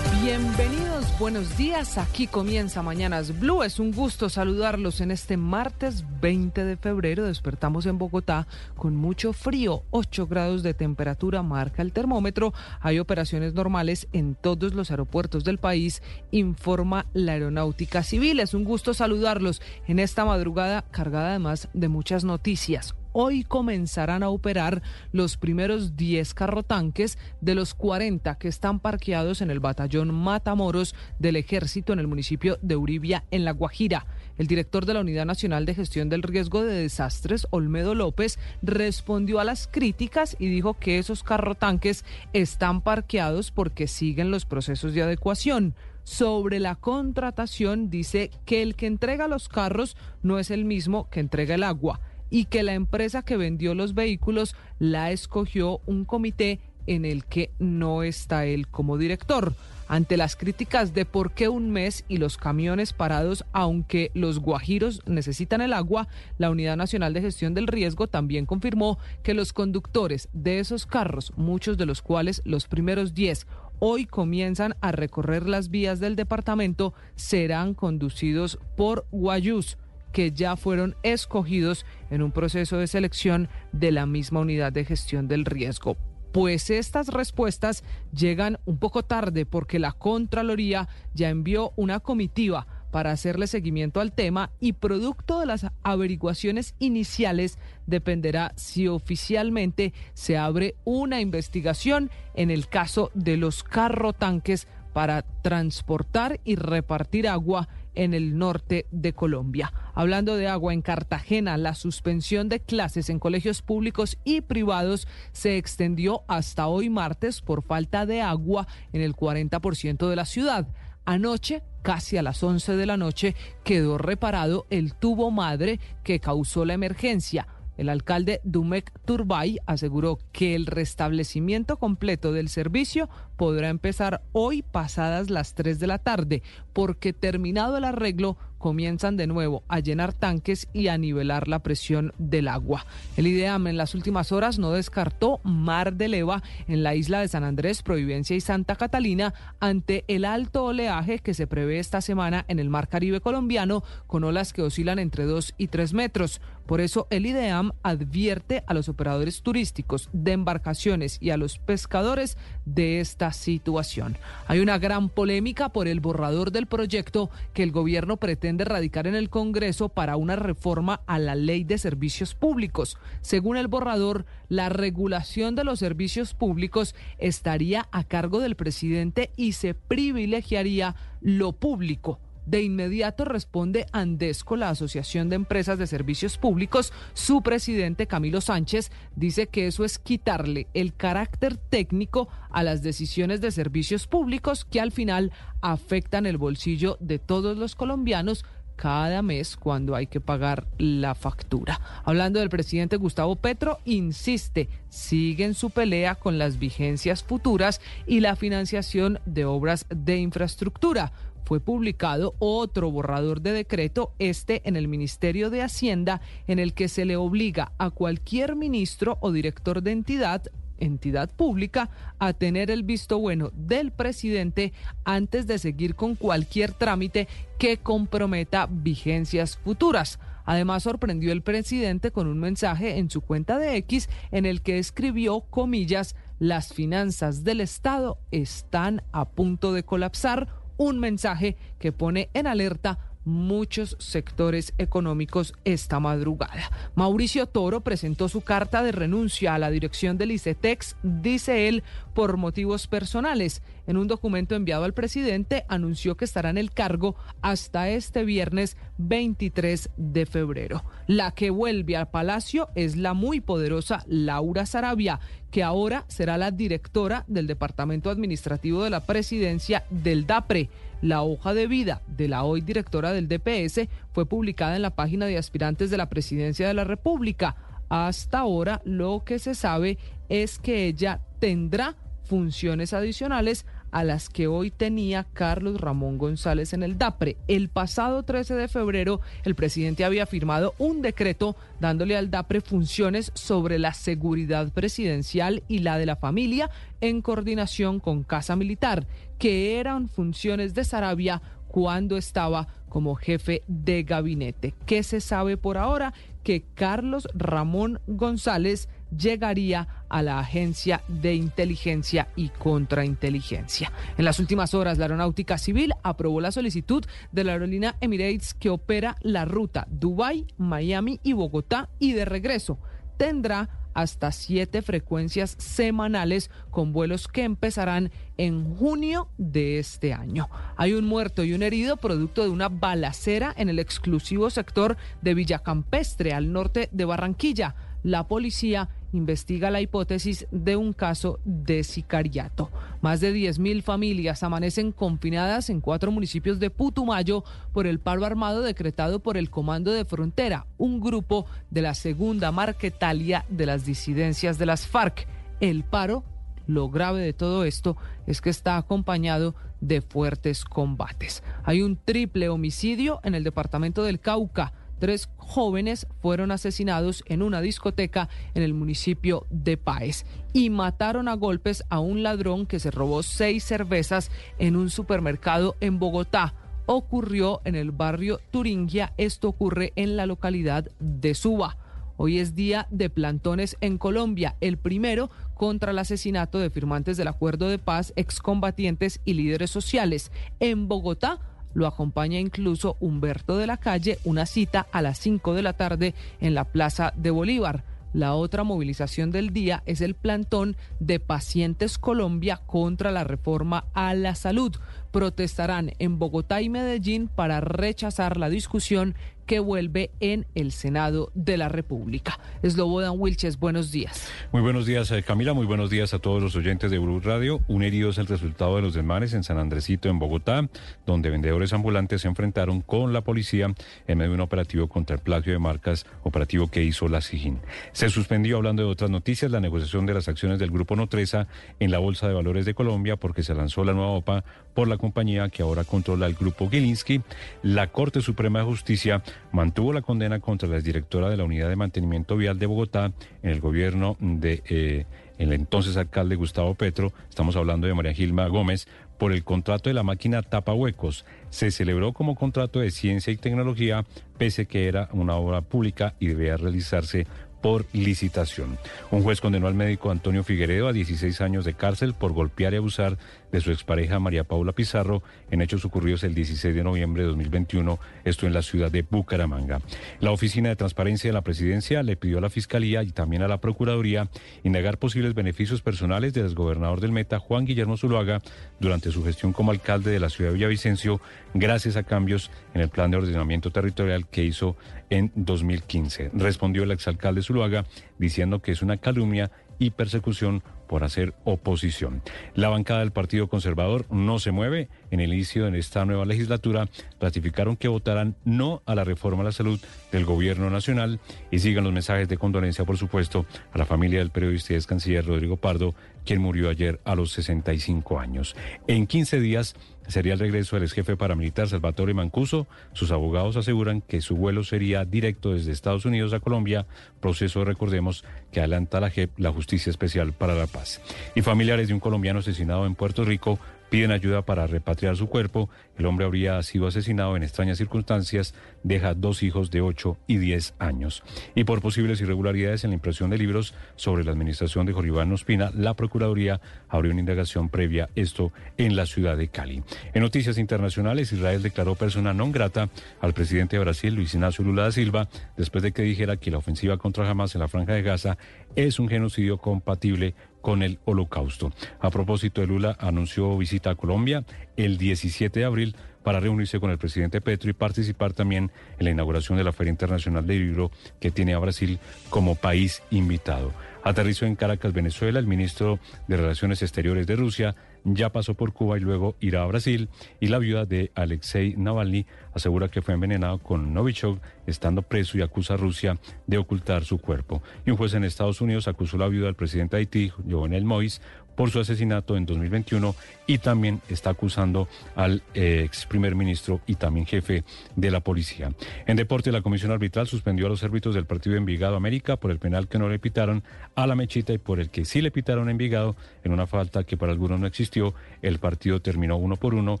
Bienvenidos, 0.22 0.87
buenos 1.18 1.56
días. 1.56 1.98
Aquí 1.98 2.28
comienza 2.28 2.82
Mañanas 2.82 3.38
Blue. 3.40 3.64
Es 3.64 3.80
un 3.80 3.92
gusto 3.92 4.28
saludarlos 4.28 5.00
en 5.00 5.10
este 5.10 5.36
martes 5.36 6.04
20 6.20 6.64
de 6.64 6.76
febrero. 6.76 7.24
Despertamos 7.24 7.86
en 7.86 7.98
Bogotá 7.98 8.46
con 8.76 8.94
mucho 8.94 9.32
frío, 9.32 9.82
8 9.90 10.26
grados 10.28 10.62
de 10.62 10.74
temperatura 10.74 11.42
marca 11.42 11.82
el 11.82 11.92
termómetro. 11.92 12.54
Hay 12.80 13.00
operaciones 13.00 13.52
normales 13.54 14.06
en 14.12 14.36
todos 14.36 14.74
los 14.74 14.90
aeropuertos 14.90 15.44
del 15.44 15.58
país, 15.58 16.02
informa 16.30 17.06
la 17.14 17.32
Aeronáutica 17.32 18.02
Civil. 18.04 18.38
Es 18.38 18.54
un 18.54 18.64
gusto 18.64 18.94
saludarlos 18.94 19.60
en 19.86 19.98
esta 19.98 20.24
madrugada 20.24 20.82
cargada 20.82 21.30
además 21.30 21.68
de 21.74 21.88
muchas 21.88 22.22
noticias 22.24 22.94
hoy 23.20 23.42
comenzarán 23.42 24.22
a 24.22 24.28
operar 24.28 24.80
los 25.10 25.36
primeros 25.36 25.96
10 25.96 26.34
carrotanques 26.34 27.18
de 27.40 27.56
los 27.56 27.74
40 27.74 28.36
que 28.36 28.46
están 28.46 28.78
parqueados 28.78 29.42
en 29.42 29.50
el 29.50 29.58
batallón 29.58 30.14
Matamoros 30.14 30.94
del 31.18 31.34
Ejército 31.34 31.92
en 31.92 31.98
el 31.98 32.06
municipio 32.06 32.60
de 32.62 32.76
Uribia, 32.76 33.24
en 33.32 33.44
La 33.44 33.50
Guajira. 33.50 34.06
El 34.36 34.46
director 34.46 34.86
de 34.86 34.94
la 34.94 35.00
Unidad 35.00 35.26
Nacional 35.26 35.66
de 35.66 35.74
Gestión 35.74 36.08
del 36.08 36.22
Riesgo 36.22 36.62
de 36.62 36.74
Desastres, 36.74 37.48
Olmedo 37.50 37.96
López, 37.96 38.38
respondió 38.62 39.40
a 39.40 39.44
las 39.44 39.66
críticas 39.66 40.36
y 40.38 40.46
dijo 40.46 40.74
que 40.74 40.98
esos 40.98 41.24
carrotanques 41.24 42.04
están 42.32 42.82
parqueados 42.82 43.50
porque 43.50 43.88
siguen 43.88 44.30
los 44.30 44.44
procesos 44.44 44.94
de 44.94 45.02
adecuación 45.02 45.74
sobre 46.04 46.58
la 46.58 46.76
contratación 46.76 47.90
dice 47.90 48.30
que 48.46 48.62
el 48.62 48.76
que 48.76 48.86
entrega 48.86 49.28
los 49.28 49.48
carros 49.48 49.94
no 50.22 50.38
es 50.38 50.50
el 50.50 50.64
mismo 50.64 51.10
que 51.10 51.20
entrega 51.20 51.54
el 51.54 51.64
agua 51.64 52.00
y 52.30 52.46
que 52.46 52.62
la 52.62 52.74
empresa 52.74 53.22
que 53.22 53.36
vendió 53.36 53.74
los 53.74 53.94
vehículos 53.94 54.54
la 54.78 55.10
escogió 55.10 55.80
un 55.86 56.04
comité 56.04 56.60
en 56.86 57.04
el 57.04 57.24
que 57.24 57.50
no 57.58 58.02
está 58.02 58.46
él 58.46 58.66
como 58.68 58.98
director. 58.98 59.54
Ante 59.88 60.18
las 60.18 60.36
críticas 60.36 60.92
de 60.92 61.06
por 61.06 61.32
qué 61.32 61.48
un 61.48 61.70
mes 61.70 62.04
y 62.08 62.18
los 62.18 62.36
camiones 62.36 62.92
parados, 62.92 63.46
aunque 63.52 64.10
los 64.12 64.38
guajiros 64.38 65.00
necesitan 65.06 65.62
el 65.62 65.72
agua, 65.72 66.08
la 66.36 66.50
Unidad 66.50 66.76
Nacional 66.76 67.14
de 67.14 67.22
Gestión 67.22 67.54
del 67.54 67.66
Riesgo 67.66 68.06
también 68.06 68.44
confirmó 68.44 68.98
que 69.22 69.32
los 69.32 69.54
conductores 69.54 70.28
de 70.34 70.58
esos 70.58 70.84
carros, 70.84 71.32
muchos 71.36 71.78
de 71.78 71.86
los 71.86 72.02
cuales 72.02 72.42
los 72.44 72.66
primeros 72.66 73.14
10 73.14 73.46
hoy 73.78 74.04
comienzan 74.04 74.74
a 74.82 74.92
recorrer 74.92 75.48
las 75.48 75.70
vías 75.70 76.00
del 76.00 76.16
departamento, 76.16 76.92
serán 77.14 77.72
conducidos 77.72 78.58
por 78.76 79.06
Guayús 79.10 79.78
que 80.18 80.32
ya 80.32 80.56
fueron 80.56 80.96
escogidos 81.04 81.86
en 82.10 82.22
un 82.22 82.32
proceso 82.32 82.76
de 82.76 82.88
selección 82.88 83.48
de 83.70 83.92
la 83.92 84.04
misma 84.04 84.40
unidad 84.40 84.72
de 84.72 84.84
gestión 84.84 85.28
del 85.28 85.44
riesgo. 85.44 85.96
Pues 86.32 86.70
estas 86.70 87.06
respuestas 87.06 87.84
llegan 88.12 88.58
un 88.64 88.78
poco 88.78 89.04
tarde 89.04 89.46
porque 89.46 89.78
la 89.78 89.92
Contraloría 89.92 90.88
ya 91.14 91.28
envió 91.28 91.72
una 91.76 92.00
comitiva 92.00 92.66
para 92.90 93.12
hacerle 93.12 93.46
seguimiento 93.46 94.00
al 94.00 94.10
tema 94.10 94.50
y 94.58 94.72
producto 94.72 95.38
de 95.38 95.46
las 95.46 95.66
averiguaciones 95.84 96.74
iniciales 96.80 97.56
dependerá 97.86 98.54
si 98.56 98.88
oficialmente 98.88 99.92
se 100.14 100.36
abre 100.36 100.74
una 100.82 101.20
investigación 101.20 102.10
en 102.34 102.50
el 102.50 102.66
caso 102.66 103.12
de 103.14 103.36
los 103.36 103.62
carrotanques 103.62 104.66
para 104.92 105.22
transportar 105.22 106.40
y 106.42 106.56
repartir 106.56 107.28
agua 107.28 107.68
en 107.98 108.14
el 108.14 108.38
norte 108.38 108.86
de 108.92 109.12
Colombia. 109.12 109.72
Hablando 109.92 110.36
de 110.36 110.46
agua 110.46 110.72
en 110.72 110.82
Cartagena, 110.82 111.58
la 111.58 111.74
suspensión 111.74 112.48
de 112.48 112.60
clases 112.60 113.10
en 113.10 113.18
colegios 113.18 113.60
públicos 113.60 114.18
y 114.24 114.40
privados 114.40 115.08
se 115.32 115.56
extendió 115.56 116.22
hasta 116.28 116.68
hoy 116.68 116.90
martes 116.90 117.40
por 117.40 117.64
falta 117.64 118.06
de 118.06 118.22
agua 118.22 118.68
en 118.92 119.02
el 119.02 119.16
40% 119.16 120.08
de 120.08 120.16
la 120.16 120.24
ciudad. 120.26 120.68
Anoche, 121.04 121.62
casi 121.82 122.16
a 122.18 122.22
las 122.22 122.40
11 122.40 122.76
de 122.76 122.86
la 122.86 122.96
noche, 122.96 123.34
quedó 123.64 123.98
reparado 123.98 124.66
el 124.70 124.94
tubo 124.94 125.32
madre 125.32 125.80
que 126.04 126.20
causó 126.20 126.64
la 126.64 126.74
emergencia. 126.74 127.48
El 127.78 127.88
alcalde 127.88 128.40
Dumek 128.44 128.92
Turbay 129.06 129.58
aseguró 129.64 130.18
que 130.32 130.54
el 130.54 130.66
restablecimiento 130.66 131.78
completo 131.78 132.32
del 132.32 132.48
servicio 132.48 133.08
podrá 133.38 133.70
empezar 133.70 134.20
hoy 134.32 134.62
pasadas 134.62 135.30
las 135.30 135.54
3 135.54 135.78
de 135.78 135.86
la 135.86 135.98
tarde, 135.98 136.42
porque 136.74 137.14
terminado 137.14 137.78
el 137.78 137.84
arreglo 137.84 138.36
comienzan 138.58 139.16
de 139.16 139.26
nuevo 139.26 139.62
a 139.68 139.78
llenar 139.78 140.12
tanques 140.12 140.68
y 140.72 140.88
a 140.88 140.98
nivelar 140.98 141.48
la 141.48 141.60
presión 141.60 142.12
del 142.18 142.48
agua. 142.48 142.84
El 143.16 143.28
IDEAM 143.28 143.68
en 143.68 143.76
las 143.76 143.94
últimas 143.94 144.32
horas 144.32 144.58
no 144.58 144.72
descartó 144.72 145.40
mar 145.44 145.94
de 145.94 146.08
leva 146.08 146.42
en 146.66 146.82
la 146.82 146.94
isla 146.94 147.20
de 147.20 147.28
San 147.28 147.44
Andrés, 147.44 147.82
Providencia 147.82 148.36
y 148.36 148.40
Santa 148.40 148.76
Catalina 148.76 149.32
ante 149.60 150.04
el 150.08 150.24
alto 150.24 150.64
oleaje 150.64 151.20
que 151.20 151.34
se 151.34 151.46
prevé 151.46 151.78
esta 151.78 152.00
semana 152.00 152.44
en 152.48 152.58
el 152.58 152.68
mar 152.68 152.88
Caribe 152.88 153.20
colombiano 153.20 153.84
con 154.06 154.24
olas 154.24 154.52
que 154.52 154.62
oscilan 154.62 154.98
entre 154.98 155.24
2 155.24 155.54
y 155.56 155.68
3 155.68 155.94
metros. 155.94 156.40
Por 156.66 156.80
eso 156.82 157.06
el 157.10 157.24
IDEAM 157.24 157.72
advierte 157.82 158.62
a 158.66 158.74
los 158.74 158.90
operadores 158.90 159.42
turísticos 159.42 160.10
de 160.12 160.32
embarcaciones 160.32 161.16
y 161.20 161.30
a 161.30 161.38
los 161.38 161.58
pescadores 161.58 162.36
de 162.74 163.00
esta 163.00 163.32
situación. 163.32 164.16
Hay 164.46 164.60
una 164.60 164.78
gran 164.78 165.08
polémica 165.08 165.68
por 165.68 165.88
el 165.88 166.00
borrador 166.00 166.50
del 166.50 166.66
proyecto 166.66 167.30
que 167.54 167.62
el 167.62 167.72
gobierno 167.72 168.16
pretende 168.16 168.58
de 168.58 168.64
radicar 168.64 169.06
en 169.06 169.14
el 169.14 169.30
Congreso 169.30 169.88
para 169.88 170.16
una 170.16 170.36
reforma 170.36 171.00
a 171.06 171.18
la 171.18 171.34
ley 171.34 171.64
de 171.64 171.78
servicios 171.78 172.34
públicos. 172.34 172.98
Según 173.20 173.56
el 173.56 173.68
borrador, 173.68 174.26
la 174.48 174.68
regulación 174.68 175.54
de 175.54 175.64
los 175.64 175.78
servicios 175.78 176.34
públicos 176.34 176.94
estaría 177.18 177.88
a 177.92 178.04
cargo 178.04 178.40
del 178.40 178.56
presidente 178.56 179.30
y 179.36 179.52
se 179.52 179.74
privilegiaría 179.74 180.96
lo 181.20 181.52
público. 181.52 182.18
De 182.48 182.62
inmediato 182.62 183.26
responde 183.26 183.84
Andesco, 183.92 184.56
la 184.56 184.70
Asociación 184.70 185.28
de 185.28 185.36
Empresas 185.36 185.78
de 185.78 185.86
Servicios 185.86 186.38
Públicos. 186.38 186.94
Su 187.12 187.42
presidente, 187.42 188.06
Camilo 188.06 188.40
Sánchez, 188.40 188.90
dice 189.14 189.48
que 189.48 189.66
eso 189.66 189.84
es 189.84 189.98
quitarle 189.98 190.66
el 190.72 190.94
carácter 190.94 191.58
técnico 191.58 192.30
a 192.48 192.62
las 192.62 192.82
decisiones 192.82 193.42
de 193.42 193.50
servicios 193.50 194.06
públicos 194.06 194.64
que 194.64 194.80
al 194.80 194.92
final 194.92 195.30
afectan 195.60 196.24
el 196.24 196.38
bolsillo 196.38 196.96
de 197.00 197.18
todos 197.18 197.58
los 197.58 197.74
colombianos 197.74 198.46
cada 198.76 199.22
mes 199.22 199.56
cuando 199.56 199.94
hay 199.94 200.06
que 200.06 200.20
pagar 200.20 200.66
la 200.78 201.14
factura. 201.14 201.80
Hablando 202.04 202.38
del 202.38 202.48
presidente 202.48 202.96
Gustavo 202.96 203.36
Petro, 203.36 203.80
insiste, 203.84 204.68
sigue 204.88 205.44
en 205.44 205.54
su 205.54 205.70
pelea 205.70 206.14
con 206.14 206.38
las 206.38 206.58
vigencias 206.58 207.24
futuras 207.24 207.80
y 208.06 208.20
la 208.20 208.36
financiación 208.36 209.18
de 209.26 209.44
obras 209.44 209.84
de 209.90 210.18
infraestructura 210.18 211.12
fue 211.44 211.60
publicado 211.60 212.34
otro 212.38 212.90
borrador 212.90 213.40
de 213.40 213.52
decreto, 213.52 214.12
este 214.18 214.62
en 214.64 214.76
el 214.76 214.88
Ministerio 214.88 215.50
de 215.50 215.62
Hacienda, 215.62 216.20
en 216.46 216.58
el 216.58 216.74
que 216.74 216.88
se 216.88 217.04
le 217.04 217.16
obliga 217.16 217.72
a 217.78 217.90
cualquier 217.90 218.56
ministro 218.56 219.18
o 219.20 219.32
director 219.32 219.82
de 219.82 219.92
entidad 219.92 220.42
entidad 220.80 221.28
pública 221.34 221.90
a 222.18 222.32
tener 222.32 222.70
el 222.70 222.84
visto 222.84 223.18
bueno 223.18 223.50
del 223.54 223.90
presidente 223.90 224.72
antes 225.04 225.46
de 225.46 225.58
seguir 225.58 225.94
con 225.96 226.14
cualquier 226.14 226.72
trámite 226.72 227.28
que 227.58 227.78
comprometa 227.78 228.68
vigencias 228.70 229.56
futuras. 229.56 230.18
Además, 230.44 230.84
sorprendió 230.84 231.32
el 231.32 231.42
presidente 231.42 232.10
con 232.10 232.26
un 232.26 232.38
mensaje 232.38 232.96
en 232.98 233.10
su 233.10 233.20
cuenta 233.20 233.58
de 233.58 233.76
X 233.76 234.08
en 234.30 234.46
el 234.46 234.62
que 234.62 234.78
escribió, 234.78 235.40
comillas, 235.40 236.16
las 236.38 236.72
finanzas 236.72 237.44
del 237.44 237.60
Estado 237.60 238.18
están 238.30 239.02
a 239.12 239.28
punto 239.28 239.72
de 239.72 239.82
colapsar 239.82 240.48
un 240.78 240.98
mensaje 240.98 241.56
que 241.78 241.92
pone 241.92 242.30
en 242.32 242.46
alerta 242.46 242.98
muchos 243.28 243.96
sectores 244.00 244.74
económicos 244.78 245.54
esta 245.64 246.00
madrugada. 246.00 246.70
Mauricio 246.94 247.46
Toro 247.46 247.82
presentó 247.82 248.28
su 248.28 248.40
carta 248.40 248.82
de 248.82 248.92
renuncia 248.92 249.54
a 249.54 249.58
la 249.58 249.70
dirección 249.70 250.18
del 250.18 250.32
ICETEX, 250.32 250.96
dice 251.02 251.68
él, 251.68 251.84
por 252.14 252.36
motivos 252.36 252.88
personales. 252.88 253.62
En 253.86 253.96
un 253.96 254.08
documento 254.08 254.54
enviado 254.54 254.84
al 254.84 254.92
presidente 254.92 255.64
anunció 255.68 256.16
que 256.16 256.24
estará 256.24 256.50
en 256.50 256.58
el 256.58 256.72
cargo 256.72 257.16
hasta 257.40 257.88
este 257.88 258.24
viernes 258.24 258.76
23 258.98 259.90
de 259.96 260.26
febrero. 260.26 260.84
La 261.06 261.30
que 261.30 261.50
vuelve 261.50 261.96
al 261.96 262.10
Palacio 262.10 262.68
es 262.74 262.96
la 262.96 263.14
muy 263.14 263.40
poderosa 263.40 264.04
Laura 264.06 264.66
Sarabia, 264.66 265.20
que 265.50 265.62
ahora 265.62 266.04
será 266.08 266.36
la 266.36 266.50
directora 266.50 267.24
del 267.28 267.46
Departamento 267.46 268.10
Administrativo 268.10 268.84
de 268.84 268.90
la 268.90 269.00
Presidencia 269.00 269.84
del 269.90 270.26
DAPRE. 270.26 270.68
La 271.00 271.22
hoja 271.22 271.54
de 271.54 271.68
vida 271.68 272.02
de 272.08 272.26
la 272.26 272.42
hoy 272.42 272.60
directora 272.60 273.12
del 273.12 273.28
DPS 273.28 273.88
fue 274.12 274.26
publicada 274.26 274.74
en 274.74 274.82
la 274.82 274.96
página 274.96 275.26
de 275.26 275.38
aspirantes 275.38 275.90
de 275.90 275.96
la 275.96 276.08
Presidencia 276.08 276.66
de 276.66 276.74
la 276.74 276.84
República. 276.84 277.56
Hasta 277.88 278.40
ahora 278.40 278.82
lo 278.84 279.22
que 279.24 279.38
se 279.38 279.54
sabe 279.54 279.98
es 280.28 280.58
que 280.58 280.86
ella 280.86 281.20
tendrá 281.38 281.94
funciones 282.24 282.92
adicionales 282.92 283.64
a 283.90 284.04
las 284.04 284.28
que 284.28 284.46
hoy 284.46 284.70
tenía 284.70 285.26
Carlos 285.32 285.80
Ramón 285.80 286.18
González 286.18 286.72
en 286.72 286.82
el 286.82 286.98
DAPRE. 286.98 287.36
El 287.48 287.68
pasado 287.68 288.22
13 288.22 288.54
de 288.54 288.68
febrero, 288.68 289.20
el 289.44 289.54
presidente 289.54 290.04
había 290.04 290.26
firmado 290.26 290.74
un 290.78 291.02
decreto 291.02 291.56
dándole 291.80 292.16
al 292.16 292.30
DAPRE 292.30 292.60
funciones 292.60 293.32
sobre 293.34 293.78
la 293.78 293.94
seguridad 293.94 294.72
presidencial 294.72 295.62
y 295.68 295.80
la 295.80 295.98
de 295.98 296.06
la 296.06 296.16
familia 296.16 296.70
en 297.00 297.22
coordinación 297.22 298.00
con 298.00 298.22
Casa 298.22 298.56
Militar, 298.56 299.06
que 299.38 299.78
eran 299.78 300.08
funciones 300.08 300.74
de 300.74 300.84
Sarabia 300.84 301.42
cuando 301.68 302.16
estaba 302.16 302.66
como 302.88 303.14
jefe 303.14 303.62
de 303.68 304.02
gabinete. 304.02 304.74
¿Qué 304.86 305.02
se 305.02 305.20
sabe 305.20 305.56
por 305.56 305.76
ahora? 305.78 306.14
Que 306.42 306.64
Carlos 306.74 307.28
Ramón 307.34 308.00
González 308.06 308.88
llegaría 309.16 309.88
a 310.08 310.22
la 310.22 310.38
Agencia 310.38 311.02
de 311.08 311.34
Inteligencia 311.34 312.28
y 312.36 312.48
Contrainteligencia. 312.50 313.92
En 314.16 314.24
las 314.24 314.38
últimas 314.38 314.74
horas, 314.74 314.98
la 314.98 315.04
Aeronáutica 315.04 315.58
Civil 315.58 315.92
aprobó 316.02 316.40
la 316.40 316.52
solicitud 316.52 317.04
de 317.32 317.44
la 317.44 317.52
aerolínea 317.52 317.96
Emirates 318.00 318.54
que 318.54 318.70
opera 318.70 319.16
la 319.20 319.44
ruta 319.44 319.86
Dubái, 319.90 320.46
Miami 320.56 321.20
y 321.22 321.32
Bogotá 321.32 321.88
y 321.98 322.12
de 322.12 322.24
regreso 322.24 322.78
tendrá 323.18 323.68
hasta 323.92 324.30
siete 324.30 324.80
frecuencias 324.80 325.56
semanales 325.58 326.50
con 326.70 326.92
vuelos 326.92 327.26
que 327.26 327.42
empezarán 327.42 328.12
en 328.36 328.76
junio 328.76 329.28
de 329.38 329.80
este 329.80 330.12
año. 330.14 330.48
Hay 330.76 330.92
un 330.92 331.04
muerto 331.04 331.42
y 331.42 331.52
un 331.52 331.64
herido 331.64 331.96
producto 331.96 332.44
de 332.44 332.50
una 332.50 332.68
balacera 332.68 333.52
en 333.56 333.68
el 333.68 333.80
exclusivo 333.80 334.50
sector 334.50 334.96
de 335.20 335.34
Villacampestre, 335.34 336.32
al 336.32 336.52
norte 336.52 336.88
de 336.92 337.04
Barranquilla. 337.04 337.74
La 338.04 338.28
policía 338.28 338.88
investiga 339.12 339.70
la 339.70 339.80
hipótesis 339.80 340.46
de 340.50 340.76
un 340.76 340.92
caso 340.92 341.40
de 341.44 341.84
sicariato. 341.84 342.70
Más 343.00 343.20
de 343.20 343.34
10.000 343.34 343.82
familias 343.82 344.42
amanecen 344.42 344.92
confinadas 344.92 345.70
en 345.70 345.80
cuatro 345.80 346.10
municipios 346.10 346.58
de 346.58 346.70
Putumayo 346.70 347.44
por 347.72 347.86
el 347.86 348.00
paro 348.00 348.24
armado 348.24 348.62
decretado 348.62 349.20
por 349.20 349.36
el 349.36 349.50
Comando 349.50 349.92
de 349.92 350.04
Frontera, 350.04 350.66
un 350.76 351.00
grupo 351.00 351.46
de 351.70 351.82
la 351.82 351.94
segunda 351.94 352.52
marquetalia 352.52 353.44
de 353.48 353.66
las 353.66 353.84
disidencias 353.84 354.58
de 354.58 354.66
las 354.66 354.86
FARC. 354.86 355.26
El 355.60 355.84
paro, 355.84 356.24
lo 356.66 356.90
grave 356.90 357.20
de 357.20 357.32
todo 357.32 357.64
esto, 357.64 357.96
es 358.26 358.40
que 358.40 358.50
está 358.50 358.76
acompañado 358.76 359.54
de 359.80 360.00
fuertes 360.00 360.64
combates. 360.64 361.42
Hay 361.64 361.82
un 361.82 361.96
triple 361.96 362.48
homicidio 362.48 363.20
en 363.22 363.34
el 363.34 363.44
departamento 363.44 364.02
del 364.02 364.20
Cauca 364.20 364.72
tres 364.98 365.28
jóvenes 365.36 366.06
fueron 366.20 366.50
asesinados 366.50 367.24
en 367.26 367.42
una 367.42 367.60
discoteca 367.60 368.28
en 368.54 368.62
el 368.62 368.74
municipio 368.74 369.46
de 369.50 369.76
Páez 369.76 370.24
y 370.52 370.70
mataron 370.70 371.28
a 371.28 371.34
golpes 371.34 371.84
a 371.88 372.00
un 372.00 372.22
ladrón 372.22 372.66
que 372.66 372.80
se 372.80 372.90
robó 372.90 373.22
seis 373.22 373.64
cervezas 373.64 374.30
en 374.58 374.76
un 374.76 374.90
supermercado 374.90 375.76
en 375.80 375.98
Bogotá. 375.98 376.54
Ocurrió 376.86 377.60
en 377.64 377.74
el 377.74 377.90
barrio 377.90 378.40
Turingia, 378.50 379.12
esto 379.18 379.48
ocurre 379.48 379.92
en 379.96 380.16
la 380.16 380.26
localidad 380.26 380.90
de 380.98 381.34
Suba. 381.34 381.76
Hoy 382.16 382.40
es 382.40 382.56
día 382.56 382.88
de 382.90 383.10
plantones 383.10 383.76
en 383.80 383.96
Colombia, 383.96 384.56
el 384.60 384.76
primero 384.76 385.30
contra 385.54 385.92
el 385.92 385.98
asesinato 386.00 386.58
de 386.58 386.68
firmantes 386.68 387.16
del 387.16 387.28
acuerdo 387.28 387.68
de 387.68 387.78
paz, 387.78 388.12
excombatientes 388.16 389.20
y 389.24 389.34
líderes 389.34 389.70
sociales. 389.70 390.32
En 390.58 390.88
Bogotá, 390.88 391.38
lo 391.74 391.86
acompaña 391.86 392.38
incluso 392.38 392.96
Humberto 393.00 393.56
de 393.56 393.66
la 393.66 393.76
Calle, 393.76 394.18
una 394.24 394.46
cita 394.46 394.86
a 394.92 395.02
las 395.02 395.18
5 395.18 395.54
de 395.54 395.62
la 395.62 395.72
tarde 395.72 396.14
en 396.40 396.54
la 396.54 396.64
Plaza 396.64 397.12
de 397.16 397.30
Bolívar. 397.30 397.84
La 398.14 398.34
otra 398.34 398.64
movilización 398.64 399.30
del 399.30 399.52
día 399.52 399.82
es 399.84 400.00
el 400.00 400.14
plantón 400.14 400.76
de 400.98 401.20
Pacientes 401.20 401.98
Colombia 401.98 402.60
contra 402.64 403.12
la 403.12 403.22
reforma 403.22 403.84
a 403.92 404.14
la 404.14 404.34
salud. 404.34 404.74
Protestarán 405.10 405.92
en 405.98 406.18
Bogotá 406.18 406.62
y 406.62 406.70
Medellín 406.70 407.28
para 407.28 407.60
rechazar 407.60 408.38
la 408.38 408.48
discusión 408.48 409.14
que 409.48 409.60
vuelve 409.60 410.10
en 410.20 410.46
el 410.54 410.72
Senado 410.72 411.32
de 411.34 411.56
la 411.56 411.70
República. 411.70 412.38
Eslobodan 412.62 413.14
Wilches, 413.16 413.58
buenos 413.58 413.90
días. 413.90 414.30
Muy 414.52 414.60
buenos 414.60 414.84
días, 414.84 415.10
eh, 415.10 415.22
Camila. 415.22 415.54
Muy 415.54 415.64
buenos 415.64 415.88
días 415.88 416.12
a 416.12 416.18
todos 416.18 416.42
los 416.42 416.54
oyentes 416.54 416.90
de 416.90 416.98
Blue 416.98 417.18
Radio. 417.20 417.62
Un 417.66 417.82
herido 417.82 418.10
es 418.10 418.18
el 418.18 418.26
resultado 418.26 418.76
de 418.76 418.82
los 418.82 418.92
desmanes 418.92 419.32
en 419.32 419.44
San 419.44 419.58
Andresito, 419.58 420.10
en 420.10 420.18
Bogotá, 420.18 420.68
donde 421.06 421.30
vendedores 421.30 421.72
ambulantes 421.72 422.20
se 422.20 422.28
enfrentaron 422.28 422.82
con 422.82 423.14
la 423.14 423.22
policía 423.22 423.74
en 424.06 424.18
medio 424.18 424.32
de 424.32 424.34
un 424.34 424.42
operativo 424.42 424.86
contra 424.86 425.16
el 425.16 425.22
plagio 425.22 425.54
de 425.54 425.58
marcas, 425.58 426.04
operativo 426.24 426.68
que 426.68 426.84
hizo 426.84 427.08
la 427.08 427.22
SIGIN. 427.22 427.58
Se 427.92 428.10
suspendió, 428.10 428.58
hablando 428.58 428.82
de 428.82 428.90
otras 428.90 429.10
noticias, 429.10 429.50
la 429.50 429.60
negociación 429.60 430.04
de 430.04 430.12
las 430.12 430.28
acciones 430.28 430.58
del 430.58 430.70
Grupo 430.70 430.94
Notresa 430.94 431.48
en 431.80 431.90
la 431.90 431.98
Bolsa 431.98 432.28
de 432.28 432.34
Valores 432.34 432.66
de 432.66 432.74
Colombia 432.74 433.16
porque 433.16 433.42
se 433.42 433.54
lanzó 433.54 433.82
la 433.82 433.94
nueva 433.94 434.10
OPA 434.10 434.44
por 434.74 434.88
la 434.88 434.98
compañía 434.98 435.48
que 435.48 435.62
ahora 435.62 435.84
controla 435.84 436.26
el 436.26 436.34
Grupo 436.34 436.68
Gilinski. 436.68 437.22
La 437.62 437.86
Corte 437.86 438.20
Suprema 438.20 438.58
de 438.58 438.66
Justicia 438.66 439.22
mantuvo 439.52 439.92
la 439.92 440.02
condena 440.02 440.40
contra 440.40 440.68
la 440.68 440.76
exdirectora 440.76 441.30
de 441.30 441.36
la 441.36 441.44
Unidad 441.44 441.68
de 441.68 441.76
Mantenimiento 441.76 442.36
Vial 442.36 442.58
de 442.58 442.66
Bogotá 442.66 443.12
en 443.42 443.50
el 443.50 443.60
gobierno 443.60 444.16
de 444.20 444.62
eh, 444.68 445.06
el 445.38 445.52
entonces 445.52 445.96
alcalde 445.96 446.36
Gustavo 446.36 446.74
Petro, 446.74 447.12
estamos 447.28 447.56
hablando 447.56 447.86
de 447.86 447.94
María 447.94 448.12
Gilma 448.12 448.48
Gómez, 448.48 448.88
por 449.18 449.32
el 449.32 449.44
contrato 449.44 449.90
de 449.90 449.94
la 449.94 450.02
máquina 450.02 450.42
Tapa 450.42 450.72
Huecos. 450.72 451.24
Se 451.50 451.70
celebró 451.70 452.12
como 452.12 452.36
contrato 452.36 452.80
de 452.80 452.90
ciencia 452.90 453.32
y 453.32 453.36
tecnología, 453.36 454.04
pese 454.38 454.66
que 454.66 454.86
era 454.86 455.08
una 455.12 455.34
obra 455.34 455.60
pública 455.60 456.14
y 456.20 456.28
debía 456.28 456.56
realizarse 456.56 457.26
por 457.60 457.86
licitación. 457.92 458.78
Un 459.10 459.22
juez 459.22 459.40
condenó 459.40 459.66
al 459.66 459.74
médico 459.74 460.10
Antonio 460.10 460.44
Figueredo 460.44 460.88
a 460.88 460.92
16 460.92 461.40
años 461.40 461.64
de 461.64 461.74
cárcel 461.74 462.14
por 462.14 462.32
golpear 462.32 462.74
y 462.74 462.76
abusar 462.76 463.18
de 463.52 463.60
su 463.60 463.70
expareja 463.70 464.18
María 464.18 464.44
Paula 464.44 464.72
Pizarro 464.72 465.22
en 465.50 465.62
hechos 465.62 465.84
ocurridos 465.84 466.22
el 466.24 466.34
16 466.34 466.74
de 466.74 466.84
noviembre 466.84 467.22
de 467.22 467.28
2021, 467.28 467.98
esto 468.24 468.46
en 468.46 468.52
la 468.52 468.62
ciudad 468.62 468.90
de 468.90 469.02
Bucaramanga. 469.02 469.80
La 470.20 470.30
Oficina 470.30 470.68
de 470.68 470.76
Transparencia 470.76 471.28
de 471.28 471.34
la 471.34 471.42
Presidencia 471.42 472.02
le 472.02 472.16
pidió 472.16 472.38
a 472.38 472.42
la 472.42 472.50
Fiscalía 472.50 473.02
y 473.02 473.10
también 473.10 473.42
a 473.42 473.48
la 473.48 473.58
Procuraduría 473.58 474.28
indagar 474.64 474.98
posibles 474.98 475.34
beneficios 475.34 475.82
personales 475.82 476.34
del 476.34 476.44
exgobernador 476.44 477.00
del 477.00 477.12
Meta, 477.12 477.38
Juan 477.38 477.64
Guillermo 477.64 477.96
Zuluaga, 477.96 478.40
durante 478.80 479.10
su 479.10 479.24
gestión 479.24 479.52
como 479.52 479.70
alcalde 479.70 480.10
de 480.10 480.20
la 480.20 480.30
ciudad 480.30 480.50
de 480.50 480.56
Villavicencio, 480.56 481.20
gracias 481.54 481.96
a 481.96 482.02
cambios 482.02 482.50
en 482.74 482.82
el 482.82 482.88
plan 482.88 483.10
de 483.10 483.16
ordenamiento 483.16 483.70
territorial 483.70 484.26
que 484.26 484.44
hizo 484.44 484.76
en 485.10 485.32
2015. 485.34 486.30
Respondió 486.34 486.82
el 486.82 486.90
exalcalde 486.90 487.42
Zuluaga 487.42 487.84
diciendo 488.18 488.60
que 488.60 488.72
es 488.72 488.82
una 488.82 488.96
calumnia 488.96 489.50
y 489.78 489.90
persecución 489.90 490.62
por 490.88 491.04
hacer 491.04 491.34
oposición. 491.44 492.22
La 492.54 492.68
bancada 492.68 493.00
del 493.00 493.12
Partido 493.12 493.48
Conservador 493.48 494.06
no 494.10 494.38
se 494.38 494.50
mueve. 494.50 494.88
En 495.10 495.20
el 495.20 495.32
inicio 495.32 495.70
de 495.70 495.78
esta 495.78 496.04
nueva 496.04 496.24
legislatura 496.24 496.88
ratificaron 497.20 497.76
que 497.76 497.88
votarán 497.88 498.34
no 498.44 498.82
a 498.86 498.94
la 498.94 499.04
reforma 499.04 499.42
a 499.42 499.44
la 499.44 499.52
salud 499.52 499.78
del 500.10 500.24
gobierno 500.24 500.70
nacional 500.70 501.20
y 501.50 501.58
sigan 501.60 501.84
los 501.84 501.92
mensajes 501.92 502.28
de 502.28 502.38
condolencia, 502.38 502.84
por 502.84 502.96
supuesto, 502.96 503.44
a 503.72 503.78
la 503.78 503.84
familia 503.84 504.18
del 504.18 504.30
periodista 504.30 504.72
y 504.72 504.76
ex 504.76 504.86
canciller 504.86 505.26
Rodrigo 505.26 505.56
Pardo, 505.56 505.94
quien 506.24 506.40
murió 506.40 506.70
ayer 506.70 507.00
a 507.04 507.14
los 507.14 507.32
65 507.32 508.18
años. 508.18 508.56
En 508.86 509.06
15 509.06 509.40
días 509.40 509.76
sería 510.08 510.32
el 510.32 510.38
regreso 510.38 510.76
del 510.76 510.84
ex 510.84 510.92
jefe 510.92 511.16
paramilitar 511.16 511.68
Salvatore 511.68 512.14
Mancuso. 512.14 512.66
Sus 512.92 513.12
abogados 513.12 513.56
aseguran 513.56 514.00
que 514.00 514.20
su 514.20 514.36
vuelo 514.36 514.64
sería 514.64 515.04
directo 515.04 515.52
desde 515.52 515.72
Estados 515.72 516.04
Unidos 516.04 516.32
a 516.32 516.40
Colombia, 516.40 516.86
proceso, 517.20 517.64
recordemos, 517.64 518.24
que 518.50 518.60
adelanta 518.60 519.00
la 519.00 519.10
JEP, 519.10 519.38
la 519.38 519.52
Justicia 519.52 519.90
Especial 519.90 520.32
para 520.32 520.54
la 520.54 520.66
Paz. 520.66 521.00
Y 521.34 521.42
familiares 521.42 521.88
de 521.88 521.94
un 521.94 522.00
colombiano 522.00 522.40
asesinado 522.40 522.86
en 522.86 522.94
Puerto 522.94 523.24
Rico 523.24 523.58
piden 523.90 524.10
ayuda 524.10 524.42
para 524.42 524.66
repatriar 524.66 525.16
su 525.16 525.28
cuerpo. 525.28 525.68
El 525.98 526.06
hombre 526.06 526.26
habría 526.26 526.62
sido 526.62 526.86
asesinado 526.86 527.36
en 527.36 527.42
extrañas 527.42 527.78
circunstancias, 527.78 528.54
deja 528.82 529.14
dos 529.14 529.42
hijos 529.42 529.70
de 529.70 529.80
8 529.80 530.16
y 530.26 530.38
10 530.38 530.74
años. 530.78 531.22
Y 531.54 531.64
por 531.64 531.80
posibles 531.80 532.20
irregularidades 532.20 532.84
en 532.84 532.90
la 532.90 532.94
impresión 532.94 533.30
de 533.30 533.38
libros 533.38 533.74
sobre 533.96 534.24
la 534.24 534.32
administración 534.32 534.86
de 534.86 534.92
Joribán 534.92 535.32
Ospina, 535.32 535.70
la 535.74 535.94
Procuraduría 535.94 536.60
abrió 536.88 537.12
una 537.12 537.20
indagación 537.20 537.68
previa, 537.68 538.08
esto 538.14 538.52
en 538.76 538.96
la 538.96 539.06
ciudad 539.06 539.36
de 539.36 539.48
Cali. 539.48 539.82
En 540.14 540.22
noticias 540.22 540.58
internacionales, 540.58 541.32
Israel 541.32 541.62
declaró 541.62 541.94
persona 541.94 542.34
non 542.34 542.52
grata 542.52 542.88
al 543.20 543.34
presidente 543.34 543.76
de 543.76 543.84
Brasil, 543.84 544.14
Luis 544.14 544.34
Ignacio 544.34 544.64
Lula 544.64 544.84
da 544.84 544.92
Silva, 544.92 545.28
después 545.56 545.82
de 545.82 545.92
que 545.92 546.02
dijera 546.02 546.36
que 546.36 546.50
la 546.50 546.58
ofensiva 546.58 546.96
contra 546.98 547.28
Hamas 547.28 547.54
en 547.54 547.60
la 547.60 547.68
Franja 547.68 547.92
de 547.94 548.02
Gaza 548.02 548.38
es 548.76 548.98
un 548.98 549.08
genocidio 549.08 549.58
compatible 549.58 550.34
con 550.68 550.82
el 550.82 550.98
holocausto. 551.06 551.72
A 551.98 552.10
propósito, 552.10 552.66
Lula 552.66 552.94
anunció 553.00 553.56
visita 553.56 553.88
a 553.88 553.94
Colombia 553.94 554.44
el 554.76 554.98
17 554.98 555.60
de 555.60 555.64
abril 555.64 555.96
para 556.22 556.40
reunirse 556.40 556.78
con 556.78 556.90
el 556.90 556.98
presidente 556.98 557.40
Petro 557.40 557.70
y 557.70 557.72
participar 557.72 558.34
también 558.34 558.70
en 558.98 559.04
la 559.06 559.10
inauguración 559.10 559.56
de 559.56 559.64
la 559.64 559.72
Feria 559.72 559.92
Internacional 559.92 560.46
de 560.46 560.56
Libro 560.56 560.90
que 561.20 561.30
tiene 561.30 561.54
a 561.54 561.58
Brasil 561.58 561.98
como 562.28 562.54
país 562.54 563.02
invitado. 563.10 563.72
Aterrizó 564.04 564.44
en 564.44 564.56
Caracas, 564.56 564.92
Venezuela, 564.92 565.38
el 565.38 565.46
ministro 565.46 566.00
de 566.26 566.36
Relaciones 566.36 566.82
Exteriores 566.82 567.26
de 567.26 567.36
Rusia 567.36 567.74
ya 568.14 568.30
pasó 568.30 568.54
por 568.54 568.72
Cuba 568.72 568.96
y 568.96 569.00
luego 569.00 569.36
irá 569.40 569.62
a 569.62 569.66
Brasil. 569.66 570.08
Y 570.40 570.48
la 570.48 570.58
viuda 570.58 570.84
de 570.84 571.10
Alexei 571.14 571.74
Navalny 571.76 572.26
asegura 572.54 572.88
que 572.88 573.02
fue 573.02 573.14
envenenado 573.14 573.58
con 573.58 573.92
Novichok 573.94 574.40
estando 574.66 575.02
preso 575.02 575.38
y 575.38 575.42
acusa 575.42 575.74
a 575.74 575.76
Rusia 575.76 576.18
de 576.46 576.58
ocultar 576.58 577.04
su 577.04 577.18
cuerpo. 577.18 577.62
Y 577.86 577.90
un 577.90 577.96
juez 577.96 578.14
en 578.14 578.24
Estados 578.24 578.60
Unidos 578.60 578.88
acusó 578.88 579.16
a 579.16 579.20
la 579.20 579.28
viuda 579.28 579.46
del 579.46 579.54
presidente 579.54 579.96
de 579.96 580.00
Haití, 580.00 580.32
Jovenel 580.48 580.84
Moïse, 580.84 581.20
por 581.58 581.72
su 581.72 581.80
asesinato 581.80 582.36
en 582.36 582.46
2021 582.46 583.16
y 583.48 583.58
también 583.58 584.00
está 584.08 584.30
acusando 584.30 584.86
al 585.16 585.42
eh, 585.54 585.82
ex 585.84 586.06
primer 586.06 586.36
ministro 586.36 586.80
y 586.86 586.94
también 586.94 587.26
jefe 587.26 587.64
de 587.96 588.12
la 588.12 588.20
policía. 588.20 588.70
En 589.08 589.16
deporte, 589.16 589.50
la 589.50 589.60
Comisión 589.60 589.90
Arbitral 589.90 590.28
suspendió 590.28 590.66
a 590.66 590.68
los 590.68 590.84
árbitros 590.84 591.16
del 591.16 591.26
partido 591.26 591.56
Envigado 591.56 591.96
América 591.96 592.36
por 592.36 592.52
el 592.52 592.60
penal 592.60 592.86
que 592.86 593.00
no 593.00 593.08
le 593.08 593.18
pitaron 593.18 593.64
a 593.96 594.06
la 594.06 594.14
mechita 594.14 594.52
y 594.52 594.58
por 594.58 594.78
el 594.78 594.90
que 594.90 595.04
sí 595.04 595.20
le 595.20 595.32
pitaron 595.32 595.66
a 595.66 595.72
Envigado 595.72 596.14
en 596.44 596.52
una 596.52 596.68
falta 596.68 597.02
que 597.02 597.16
para 597.16 597.32
algunos 597.32 597.58
no 597.58 597.66
existió. 597.66 598.14
El 598.40 598.60
partido 598.60 599.02
terminó 599.02 599.36
uno 599.36 599.56
por 599.56 599.74
uno. 599.74 600.00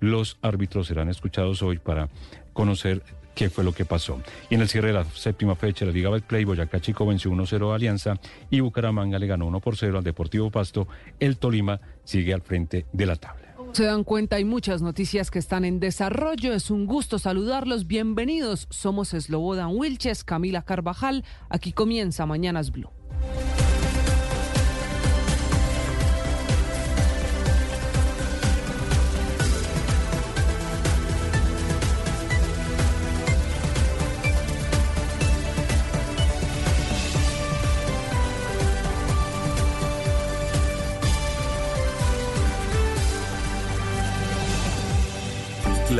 Los 0.00 0.36
árbitros 0.42 0.88
serán 0.88 1.08
escuchados 1.08 1.62
hoy 1.62 1.78
para 1.78 2.10
conocer 2.52 3.02
qué 3.34 3.50
fue 3.50 3.64
lo 3.64 3.72
que 3.72 3.84
pasó. 3.84 4.20
Y 4.50 4.54
en 4.54 4.60
el 4.60 4.68
cierre 4.68 4.88
de 4.88 4.94
la 4.94 5.04
séptima 5.04 5.54
fecha 5.54 5.84
de 5.84 5.90
la 5.90 5.96
Liga 5.96 6.10
Betplay, 6.10 6.44
Boyacá 6.44 6.80
Chico 6.80 7.06
venció 7.06 7.30
1-0 7.30 7.72
a 7.72 7.74
Alianza 7.74 8.20
y 8.50 8.60
Bucaramanga 8.60 9.18
le 9.18 9.26
ganó 9.26 9.46
1 9.46 9.60
por 9.60 9.76
0 9.76 9.98
al 9.98 10.04
Deportivo 10.04 10.50
Pasto. 10.50 10.86
El 11.20 11.38
Tolima 11.38 11.80
sigue 12.04 12.32
al 12.32 12.42
frente 12.42 12.86
de 12.92 13.06
la 13.06 13.16
tabla. 13.16 13.44
Se 13.72 13.84
dan 13.84 14.04
cuenta, 14.04 14.36
hay 14.36 14.44
muchas 14.44 14.82
noticias 14.82 15.32
que 15.32 15.40
están 15.40 15.64
en 15.64 15.80
desarrollo. 15.80 16.52
Es 16.52 16.70
un 16.70 16.86
gusto 16.86 17.18
saludarlos. 17.18 17.88
Bienvenidos. 17.88 18.68
Somos 18.70 19.08
Slobodan 19.08 19.70
Wilches, 19.72 20.22
Camila 20.22 20.62
Carvajal. 20.62 21.24
Aquí 21.48 21.72
comienza 21.72 22.24
Mañanas 22.24 22.70
Blue. 22.70 22.93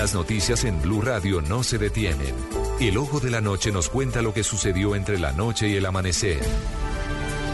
Las 0.05 0.15
noticias 0.15 0.65
en 0.65 0.83
Blue 0.83 1.01
Radio 1.01 1.41
no 1.41 1.63
se 1.63 1.79
detienen. 1.79 2.35
El 2.79 2.99
ojo 2.99 3.21
de 3.21 3.31
la 3.31 3.41
noche 3.41 3.73
nos 3.73 3.89
cuenta 3.89 4.21
lo 4.21 4.35
que 4.35 4.45
sucedió 4.45 4.95
entre 4.97 5.19
la 5.19 5.33
noche 5.33 5.67
y 5.67 5.77
el 5.77 5.87
amanecer. 5.87 6.41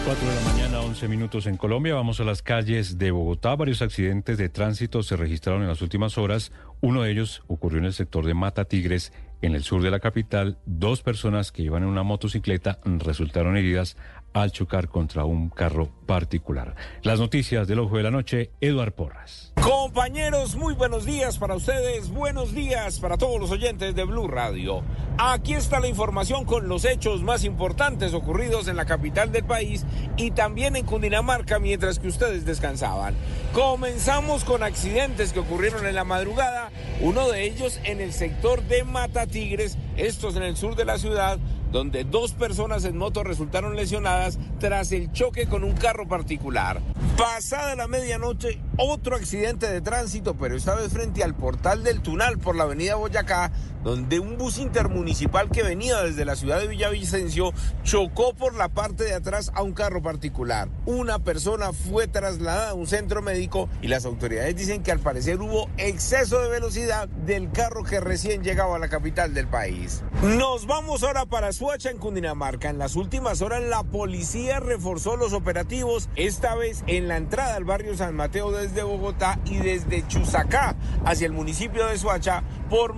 4 0.05 0.29
de 0.29 0.35
la 0.35 0.41
mañana, 0.41 0.81
11 0.81 1.07
minutos 1.07 1.47
en 1.47 1.57
Colombia. 1.57 1.95
Vamos 1.95 2.19
a 2.19 2.25
las 2.25 2.43
calles 2.43 2.99
de 2.99 3.13
Bogotá. 3.13 3.55
Varios 3.55 3.83
accidentes 3.83 4.37
de 4.37 4.49
tránsito 4.49 5.05
se 5.05 5.15
registraron 5.15 5.63
en 5.63 5.69
las 5.69 5.81
últimas 5.81 6.19
horas. 6.19 6.51
Uno 6.81 7.03
de 7.03 7.13
ellos 7.13 7.45
ocurrió 7.47 7.79
en 7.79 7.85
el 7.85 7.93
sector 7.93 8.27
de 8.27 8.35
Mata 8.35 8.65
Tigres, 8.65 9.13
en 9.43 9.55
el 9.55 9.63
sur 9.63 9.81
de 9.81 9.93
la 9.93 10.01
capital. 10.01 10.59
Dos 10.67 11.03
personas 11.03 11.53
que 11.53 11.63
iban 11.63 11.85
en 11.85 11.89
una 11.89 12.03
motocicleta 12.03 12.81
resultaron 12.85 13.57
heridas 13.57 13.97
al 14.33 14.53
chocar 14.53 14.89
contra 14.89 15.25
un 15.25 15.49
carro 15.49 15.91
particular. 16.07 16.75
Las 17.03 17.19
noticias 17.19 17.67
del 17.67 17.81
ojo 17.81 17.97
de 17.97 18.03
la 18.03 18.11
noche, 18.11 18.51
Eduard 18.61 18.93
Porras. 18.93 19.53
Compañeros, 19.61 20.57
muy 20.57 20.75
buenos 20.75 21.05
días 21.05 21.39
para 21.39 21.55
ustedes, 21.55 22.11
buenos 22.11 22.55
días 22.55 22.99
para 22.99 23.19
todos 23.19 23.39
los 23.39 23.51
oyentes 23.51 23.95
de 23.95 24.05
Blue 24.05 24.27
Radio. 24.27 24.83
Aquí 25.19 25.53
está 25.53 25.81
la 25.81 25.89
información 25.89 26.45
con 26.45 26.67
los 26.67 26.85
hechos 26.85 27.23
más 27.23 27.45
importantes 27.45 28.15
ocurridos 28.15 28.69
en 28.69 28.77
la 28.77 28.87
capital 28.87 29.33
del 29.33 29.45
país 29.45 29.85
y 30.17 30.31
también 30.31 30.77
en 30.77 30.87
Cundinamarca 30.87 31.59
mientras 31.59 31.99
que 31.99 32.09
ustedes 32.09 32.47
descansaban. 32.47 33.15
Comenzamos 33.53 34.45
con 34.45 34.63
accidentes 34.63 35.33
que 35.33 35.41
ocurrieron 35.41 35.87
en 35.87 35.95
la 35.95 36.05
madrugada, 36.05 36.71
uno 37.01 37.29
de 37.29 37.45
ellos 37.45 37.81
en 37.85 38.01
el 38.01 38.13
sector 38.13 38.63
de 38.63 38.85
Mata 38.85 39.27
Tigres, 39.27 39.77
estos 39.97 40.37
en 40.37 40.43
el 40.43 40.57
sur 40.57 40.75
de 40.75 40.87
la 40.87 40.99
ciudad, 40.99 41.39
donde 41.73 42.05
dos 42.05 42.33
personas 42.33 42.85
en 42.85 42.97
moto 42.97 43.23
resultaron 43.25 43.77
lesionadas 43.77 44.39
tras 44.59 44.93
el 44.93 45.13
choque 45.13 45.47
con 45.47 45.65
un 45.65 45.73
carro 45.73 46.09
particular. 46.09 46.81
Pasada 47.17 47.77
la 47.77 47.87
medianoche, 47.87 48.61
otro 48.77 49.17
accidente 49.17 49.71
de 49.71 49.81
tránsito, 49.81 50.35
pero 50.35 50.57
esta 50.57 50.75
vez 50.75 50.93
frente 50.93 51.23
al 51.23 51.35
portal 51.35 51.83
del 51.85 52.01
Tunal 52.01 52.39
por 52.39 52.57
la 52.57 52.65
avenida 52.65 52.95
Boyacá, 52.95 53.53
donde 53.85 54.21
un 54.21 54.37
bus 54.37 54.59
intermunicipal 54.59 55.51
que 55.51 55.63
venía 55.63 56.03
desde 56.03 56.25
la 56.25 56.37
ciudad 56.37 56.61
de 56.61 56.69
Villavicencio 56.69 57.53
chocó 57.83 58.35
por 58.35 58.55
la 58.55 58.69
parte 58.69 59.05
de 59.05 59.15
atrás 59.15 59.51
a 59.55 59.63
un 59.63 59.73
carro 59.73 60.03
particular. 60.03 60.69
Una 60.87 61.19
persona 61.19 61.73
fue 61.73 62.07
trasladada 62.07 62.71
a 62.71 62.75
un 62.75 62.87
centro 62.87 63.23
médico 63.23 63.69
y 63.83 63.89
las 63.89 64.05
autoridades 64.05 64.57
dicen 64.57 64.83
que 64.83 64.93
al 64.93 65.01
parecer 65.01 65.41
hubo 65.41 65.69
exceso 65.79 66.41
de 66.41 66.49
velocidad 66.49 67.09
del 67.09 67.51
carro 67.53 67.85
que 67.85 68.01
recién 68.01 68.43
llegaba 68.43 68.77
a 68.77 68.79
la 68.79 68.89
capital 68.89 69.35
del 69.35 69.49
país. 69.49 70.03
Nos 70.23 70.67
vamos 70.67 71.03
ahora 71.03 71.27
para 71.27 71.53
Suacha 71.53 71.91
en 71.91 71.99
Cundinamarca. 71.99 72.71
En 72.71 72.79
las 72.79 72.97
últimas 72.97 73.43
horas 73.43 73.63
la 73.63 73.83
policía 73.83 74.61
reforzó 74.61 75.17
los 75.17 75.33
operativos, 75.33 76.09
esta 76.17 76.55
vez 76.55 76.85
en 76.87 77.09
la 77.09 77.17
entrada 77.17 77.57
al 77.57 77.65
barrio 77.65 77.97
San 77.97 78.15
Mateo 78.15 78.51
desde 78.53 78.83
Bogotá 78.83 79.39
y 79.45 79.59
desde 79.59 80.07
Chusacá 80.07 80.77
hacia 81.05 81.27
el 81.27 81.33
municipio 81.33 81.87
de 81.87 81.99
Suacha 81.99 82.43
por 82.69 82.95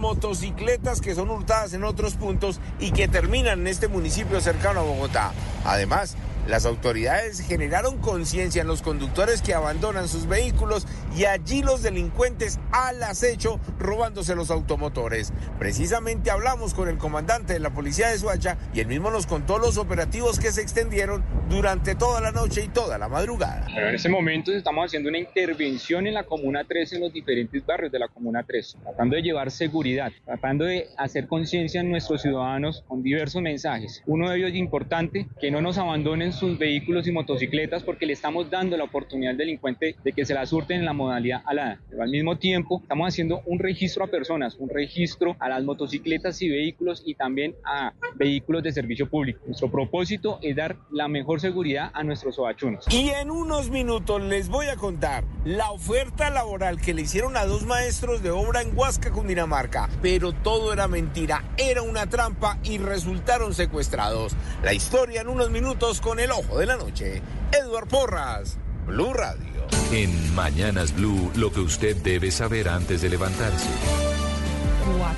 que 1.03 1.15
son 1.15 1.31
hurtadas 1.31 1.75
en 1.75 1.85
otros 1.85 2.15
puntos 2.15 2.59
y 2.81 2.93
que 2.93 3.07
terminan 3.07 3.61
en 3.61 3.67
este 3.67 3.89
municipio 3.89 4.41
cercano 4.41 4.81
a 4.81 4.83
Bogotá. 4.85 5.33
Además, 5.65 6.17
las 6.47 6.67
autoridades 6.67 7.41
generaron 7.41 7.99
conciencia 7.99 8.63
en 8.63 8.69
los 8.69 8.83
conductores 8.83 9.43
que 9.43 9.55
abandonan 9.55 10.09
sus 10.09 10.27
vehículos 10.27 10.87
y 11.17 11.25
allí 11.25 11.63
los 11.63 11.83
delincuentes 11.83 12.59
al 12.73 13.03
acecho 13.03 13.61
robándose 13.79 14.35
los 14.35 14.51
automotores. 14.51 15.33
Precisamente 15.59 16.31
hablamos 16.31 16.75
con 16.75 16.89
el 16.89 16.99
comandante 16.99 17.53
de 17.53 17.61
la 17.61 17.71
policía 17.71 18.09
de 18.09 18.19
Suacha 18.19 18.59
y 18.75 18.81
él 18.81 18.89
mismo 18.89 19.11
nos 19.11 19.27
contó 19.27 19.59
los 19.59 19.79
operativos 19.79 20.41
que 20.41 20.51
se 20.51 20.63
extendieron 20.63 21.23
durante 21.49 21.95
toda 21.95 22.21
la 22.21 22.33
noche 22.33 22.65
y 22.65 22.69
toda 22.69 22.99
la 22.99 23.09
madrugada. 23.09 23.67
en 23.69 23.95
este 23.95 24.09
momento 24.09 24.53
estamos 24.53 24.87
haciendo 24.87 25.11
una 25.11 25.19
intervención 25.19 26.07
en 26.07 26.15
la 26.15 26.25
Comuna 26.25 26.65
3 26.67 26.95
en 26.95 27.01
los 27.03 27.13
diferentes 27.13 27.65
barrios 27.65 27.93
de 27.93 27.99
la 28.01 28.09
Comuna 28.09 28.43
3, 28.43 28.79
tratando 28.83 29.17
de 29.17 29.23
llevar 29.23 29.51
seguridad, 29.51 30.11
tratando 30.25 30.65
de 30.65 30.89
hacer 30.97 31.29
conciencia 31.29 31.81
en 31.81 31.91
nuestros 31.91 32.23
ciudadanos 32.23 32.83
con 32.89 33.03
diversos 33.03 33.41
mensajes. 33.43 34.03
Uno 34.07 34.29
de 34.29 34.39
ellos 34.39 34.55
importante, 34.55 35.29
que 35.41 35.51
no 35.51 35.61
nos 35.61 35.79
abandonen 35.79 36.32
sus 36.33 36.59
vehículos 36.59 37.07
y 37.07 37.13
motocicletas 37.13 37.83
porque 37.83 38.07
le 38.07 38.13
estamos 38.13 38.51
dando 38.51 38.77
la 38.77 38.85
oportunidad 38.85 39.33
al 39.33 39.37
delincuente 39.37 39.97
de 40.03 40.13
que 40.13 40.25
se 40.25 40.35
la 40.35 40.47
surten 40.47 40.81
en 40.81 40.85
la 40.85 40.93
modalidad 40.93 41.43
alada. 41.47 41.81
Pero 41.89 42.03
al 42.03 42.11
mismo 42.11 42.39
tiempo 42.39 42.81
estamos 42.83 43.09
haciendo 43.09 43.43
un 43.47 43.59
registro 43.59 44.05
a 44.05 44.09
personas, 44.09 44.57
un 44.57 44.69
registro 44.69 45.37
a 45.39 45.49
las 45.49 45.65
motocicletas 45.65 46.41
y 46.43 46.49
vehículos 46.49 47.03
y 47.05 47.15
también 47.15 47.55
a 47.65 47.93
vehículos 48.15 48.63
de 48.63 48.73
servicio 48.73 49.09
público. 49.09 49.41
Nuestro 49.47 49.71
propósito 49.71 50.39
es 50.43 50.57
dar 50.57 50.77
la 50.91 51.09
mejor 51.09 51.41
seguridad 51.41 51.91
a 51.95 52.03
nuestros 52.03 52.37
sobachunos. 52.37 52.87
Y 52.91 53.11
en 53.11 53.31
unos 53.31 53.71
minutos 53.71 54.23
les 54.23 54.49
voy 54.49 54.67
a 54.67 54.77
contar 54.77 55.25
la 55.45 55.71
oferta 55.71 56.31
laboral 56.31 56.81
que 56.81 56.95
le 56.95 57.03
hicieron 57.03 57.37
a 57.37 57.47
dos 57.47 57.65
maestros 57.67 58.23
de 58.23 58.31
obra 58.31 58.63
en 58.63 58.77
Huasca, 58.77 59.11
Cundinamarca. 59.11 59.89
Pero 60.01 60.33
todo 60.33 60.73
era 60.73 60.89
mentira, 60.89 61.45
era 61.57 61.83
una 61.83 62.07
trampa 62.07 62.59
y 62.65 62.79
resultaron 62.79 63.55
secuestrados. 63.55 64.35
La 64.63 64.75
historia 64.75 65.21
en 65.21 65.29
unos 65.29 65.51
minutos 65.51 66.01
con 66.01 66.21
el 66.23 66.31
ojo 66.31 66.59
de 66.59 66.67
la 66.67 66.77
noche. 66.77 67.21
Edward 67.51 67.89
Porras, 67.89 68.57
Blue 68.87 69.13
Radio. 69.13 69.67
En 69.93 70.35
Mañanas 70.35 70.95
Blue, 70.95 71.33
lo 71.35 71.53
que 71.53 71.61
usted 71.61 71.97
debe 71.97 72.31
saber 72.31 72.69
antes 72.69 73.03
de 73.03 73.09
levantarse. 73.09 73.69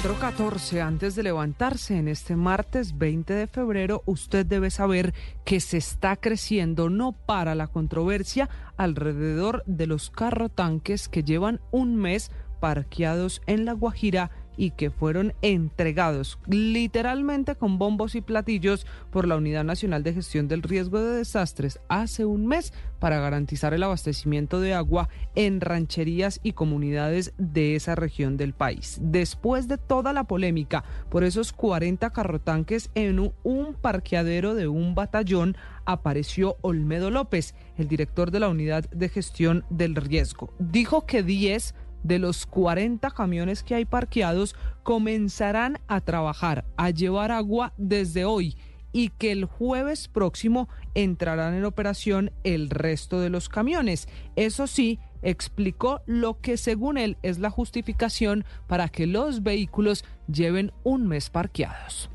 4.14 0.02 0.80
antes 0.80 1.14
de 1.14 1.23
levantarse 1.23 1.99
en 1.99 2.08
este 2.08 2.37
martes 2.37 2.96
20 2.96 3.34
de 3.34 3.46
febrero, 3.46 4.02
usted 4.06 4.46
debe 4.46 4.70
saber 4.70 5.12
que 5.44 5.61
se 5.61 5.76
está 5.76 6.16
creciendo, 6.16 6.88
no 6.88 7.12
para 7.12 7.54
la 7.54 7.66
controversia 7.66 8.49
alrededor 8.78 9.62
de 9.66 9.87
los 9.87 10.11
carrotanques 10.11 11.08
que 11.08 11.23
llevan 11.23 11.61
un 11.70 11.96
mes 11.96 12.30
parqueados 12.61 13.42
en 13.46 13.66
La 13.66 13.75
Guajira 13.75 14.30
y 14.56 14.70
que 14.70 14.90
fueron 14.90 15.34
entregados 15.42 16.38
literalmente 16.46 17.56
con 17.56 17.78
bombos 17.78 18.14
y 18.14 18.20
platillos 18.20 18.87
por 19.11 19.26
la 19.26 19.37
Unidad 19.37 19.64
Nacional 19.64 20.02
de 20.02 20.14
Gestión 20.14 20.49
del 20.49 20.62
Riesgo 20.62 21.00
de 21.00 21.18
Desastres 21.18 21.80
hace 21.88 22.25
un 22.25 22.46
mes 22.46 22.73
para 22.99 23.20
garantizar 23.20 23.75
el 23.75 23.82
abastecimiento 23.82 24.61
de 24.61 24.75
agua 24.75 25.08
en 25.34 25.61
rancherías 25.61 26.40
y 26.42 26.52
comunidades 26.52 27.34
de 27.38 27.76
esa 27.76 27.94
región 27.94 28.37
del 28.37 28.54
país. 28.54 28.99
Después 29.02 29.68
de 29.68 29.78
toda 29.78 30.12
la 30.12 30.25
polémica 30.25 30.84
por 31.11 31.25
esos 31.25 31.52
40 31.52 32.11
carrotanques 32.11 32.90
en 32.94 33.32
un 33.42 33.75
parqueadero 33.75 34.54
de 34.54 34.68
un 34.68 34.94
batallón, 34.94 35.56
apareció 35.84 36.56
Olmedo 36.62 37.11
López, 37.11 37.54
el 37.76 37.88
director 37.88 38.30
de 38.30 38.40
la 38.40 38.49
Unidad 38.49 38.88
de 38.90 39.08
Gestión 39.08 39.64
del 39.70 39.96
Riesgo. 39.96 40.52
Dijo 40.58 41.06
que 41.06 41.23
10 41.23 41.75
de 42.04 42.20
los 42.20 42.46
40 42.46 43.11
camiones 43.11 43.64
que 43.64 43.75
hay 43.75 43.84
parqueados 43.84 44.54
comenzarán 44.84 45.80
a 45.88 46.00
trabajar, 46.00 46.64
a 46.76 46.90
llevar 46.90 47.32
agua 47.32 47.73
desde 47.76 48.25
hoy 48.25 48.56
y 48.92 49.08
que 49.08 49.32
el 49.32 49.46
jueves 49.46 50.06
próximo 50.06 50.68
entrarán 50.94 51.54
en 51.54 51.64
operación 51.64 52.30
el 52.44 52.70
resto 52.70 53.20
de 53.20 53.30
los 53.30 53.49
camiones. 53.49 54.06
Eso 54.37 54.68
sí, 54.68 55.00
explicó 55.23 56.02
lo 56.06 56.40
que 56.40 56.56
según 56.56 56.96
él 56.99 57.16
es 57.23 57.40
la 57.40 57.50
justificación 57.50 58.44
para 58.68 58.88
que 58.88 59.06
los 59.06 59.42
vehículos 59.42 60.04
lleven 60.28 60.73
un 60.84 61.08
mes 61.08 61.30
parqueados. 61.30 62.08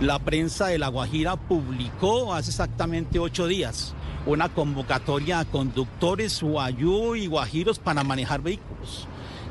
La 0.00 0.18
prensa 0.18 0.66
de 0.66 0.78
La 0.78 0.88
Guajira 0.88 1.36
publicó 1.36 2.34
hace 2.34 2.50
exactamente 2.50 3.20
ocho 3.20 3.46
días 3.46 3.94
una 4.26 4.48
convocatoria 4.48 5.38
a 5.38 5.44
conductores, 5.44 6.42
guayú 6.42 7.14
y 7.14 7.26
guajiros 7.26 7.78
para 7.78 8.02
manejar 8.02 8.40
vehículos 8.40 9.06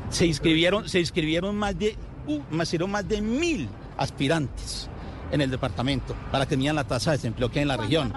se 0.10 0.26
inscribieron, 0.26 0.88
se 0.88 1.00
inscribieron 1.00 1.56
más 1.56 1.78
de, 1.78 1.96
uh, 2.28 2.42
más 2.50 3.08
de 3.08 3.22
mil 3.22 3.70
aspirantes 3.98 4.90
en 5.34 5.42
el 5.42 5.50
departamento 5.50 6.16
para 6.32 6.46
que 6.46 6.56
midan 6.56 6.76
la 6.76 6.84
tasa 6.84 7.12
de 7.12 7.18
desempleo 7.18 7.50
que 7.50 7.60
hay 7.60 7.64
en 7.64 7.68
la 7.68 7.78
región. 7.78 8.14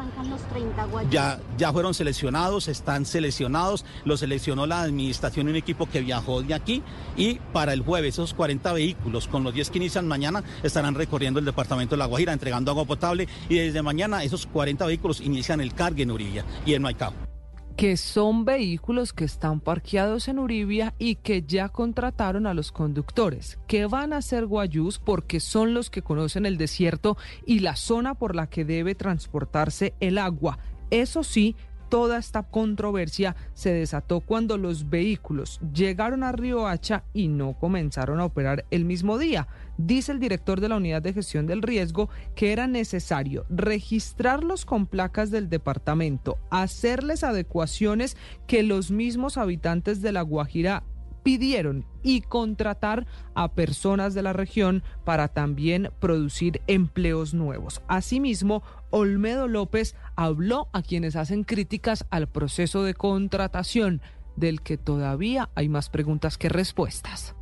ya, 1.11 1.40
ya 1.57 1.73
fueron 1.73 1.95
seleccionados, 1.95 2.69
están 2.69 3.07
seleccionados, 3.07 3.87
lo 4.05 4.19
seleccionó 4.19 4.66
la 4.66 4.83
administración 4.83 5.49
un 5.49 5.57
equipo 5.57 5.87
que 5.87 6.02
viajó 6.02 6.43
de 6.43 6.52
aquí 6.52 6.83
y 7.16 7.37
para 7.55 7.73
el 7.73 7.81
jueves 7.81 8.16
esos 8.16 8.35
40 8.35 8.73
vehículos 8.75 9.28
con 9.28 9.45
los 9.45 9.55
10 9.55 9.71
que 9.71 9.78
inician 9.78 10.07
mañana 10.07 10.45
estarán 10.62 10.95
recorriendo 10.95 11.40
el 11.40 11.47
departamento 11.47 11.95
de 11.95 12.00
La 12.00 12.07
Guajira 12.07 12.35
entregando 12.35 12.71
agua 12.71 12.85
potable 12.85 13.28
y 13.49 13.57
desde 13.57 13.83
mañana 13.83 14.23
esos 14.23 14.47
40 14.47 14.85
vehículos 14.85 15.21
inician 15.23 15.62
el 15.62 15.73
cargue 15.73 16.02
en 16.02 16.11
Urilla 16.11 16.45
y 16.66 16.75
en 16.75 16.83
Maicao 16.83 17.36
que 17.76 17.99
son 17.99 18.47
vehículos 18.47 19.12
que 19.12 19.25
están 19.25 19.61
parqueados 19.61 20.28
en 20.28 20.38
Uribia 20.38 20.95
y 20.99 21.16
que 21.16 21.42
ya 21.42 21.68
contrataron 21.68 22.47
a 22.47 22.54
los 22.54 22.73
conductores, 22.73 23.59
que 23.66 23.85
van 23.85 24.14
a 24.14 24.23
ser 24.23 24.47
guayús 24.47 24.99
porque 24.99 25.40
son 25.40 25.75
los 25.75 25.90
que 25.90 26.00
conocen 26.00 26.47
el 26.47 26.56
desierto 26.56 27.18
y 27.45 27.59
la 27.59 27.76
zona 27.76 28.14
por 28.14 28.35
la 28.35 28.49
que 28.49 28.64
debe 28.64 28.95
transportarse 28.95 29.92
el 30.00 30.16
agua. 30.16 30.59
Eso 30.90 31.23
sí, 31.23 31.54
toda 31.88 32.19
esta 32.19 32.43
controversia 32.43 33.37
se 33.55 33.73
desató 33.73 34.21
cuando 34.21 34.59
los 34.59 34.90
vehículos 34.90 35.61
llegaron 35.73 36.23
a 36.23 36.35
Hacha 36.69 37.05
y 37.12 37.28
no 37.28 37.55
comenzaron 37.59 38.21
a 38.21 38.25
operar 38.25 38.64
el 38.71 38.85
mismo 38.85 39.19
día. 39.19 39.49
Dice 39.78 40.12
el 40.12 40.21
director 40.21 40.61
de 40.61 40.69
la 40.69 40.76
Unidad 40.76 41.02
de 41.02 41.12
Gestión 41.12 41.47
del 41.47 41.62
Riesgo 41.62 42.09
que 42.35 42.52
era 42.52 42.66
necesario 42.66 43.45
registrarlos 43.49 44.64
con 44.64 44.87
placas 44.87 45.31
del 45.31 45.49
departamento, 45.49 46.38
hacerles 46.50 47.25
adecuaciones 47.25 48.16
que 48.47 48.62
los 48.62 48.90
mismos 48.90 49.37
habitantes 49.37 50.02
de 50.02 50.12
La 50.12 50.23
Guajira 50.23 50.85
pidieron 51.26 51.85
y 52.05 52.21
contratar 52.21 53.05
a 53.35 53.52
personas 53.52 54.14
de 54.14 54.23
la 54.23 54.33
región 54.33 54.85
para 55.05 55.26
también 55.26 55.90
producir 55.99 56.62
empleos 56.69 57.35
nuevos. 57.35 57.83
Asimismo, 57.88 58.62
Olmedo 58.90 59.49
López 59.49 59.97
habló 60.16 60.68
a 60.73 60.82
quienes 60.82 61.16
hacen 61.16 61.44
críticas 61.44 62.06
al 62.11 62.28
proceso 62.28 62.82
de 62.82 62.94
contratación, 62.94 64.02
del 64.37 64.61
que 64.61 64.76
todavía 64.76 65.49
hay 65.54 65.68
más 65.68 65.88
preguntas 65.88 66.37
que 66.37 66.49
respuestas. 66.49 67.35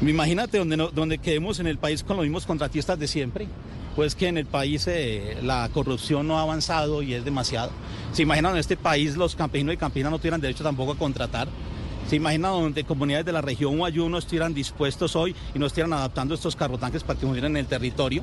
Imagínate 0.00 0.58
donde, 0.58 0.76
donde 0.76 1.18
quedemos 1.18 1.60
en 1.60 1.66
el 1.66 1.78
país 1.78 2.02
con 2.02 2.16
los 2.16 2.24
mismos 2.24 2.46
contratistas 2.46 2.98
de 2.98 3.06
siempre 3.06 3.48
pues 3.94 4.14
que 4.14 4.28
en 4.28 4.38
el 4.38 4.46
país 4.46 4.86
eh, 4.86 5.36
la 5.42 5.68
corrupción 5.72 6.26
no 6.26 6.38
ha 6.38 6.42
avanzado 6.42 7.02
y 7.02 7.14
es 7.14 7.24
demasiado. 7.24 7.70
¿Se 8.12 8.22
imaginan 8.22 8.52
en 8.52 8.58
este 8.58 8.76
país 8.76 9.16
los 9.16 9.36
campesinos 9.36 9.74
y 9.74 9.76
campesinas 9.76 10.10
no 10.10 10.18
tuvieran 10.18 10.40
derecho 10.40 10.64
tampoco 10.64 10.92
a 10.92 10.96
contratar? 10.96 11.48
¿Se 12.08 12.16
imagina 12.16 12.48
donde 12.48 12.84
comunidades 12.84 13.26
de 13.26 13.32
la 13.32 13.40
región 13.40 13.78
Guayú 13.78 14.08
no 14.08 14.18
estuvieran 14.18 14.54
dispuestos 14.54 15.14
hoy 15.14 15.36
y 15.54 15.58
no 15.58 15.66
estuvieran 15.66 15.92
adaptando 15.92 16.34
estos 16.34 16.56
carrotanques 16.56 17.04
para 17.04 17.18
que 17.18 17.26
murieran 17.26 17.52
en 17.52 17.58
el 17.58 17.66
territorio? 17.66 18.22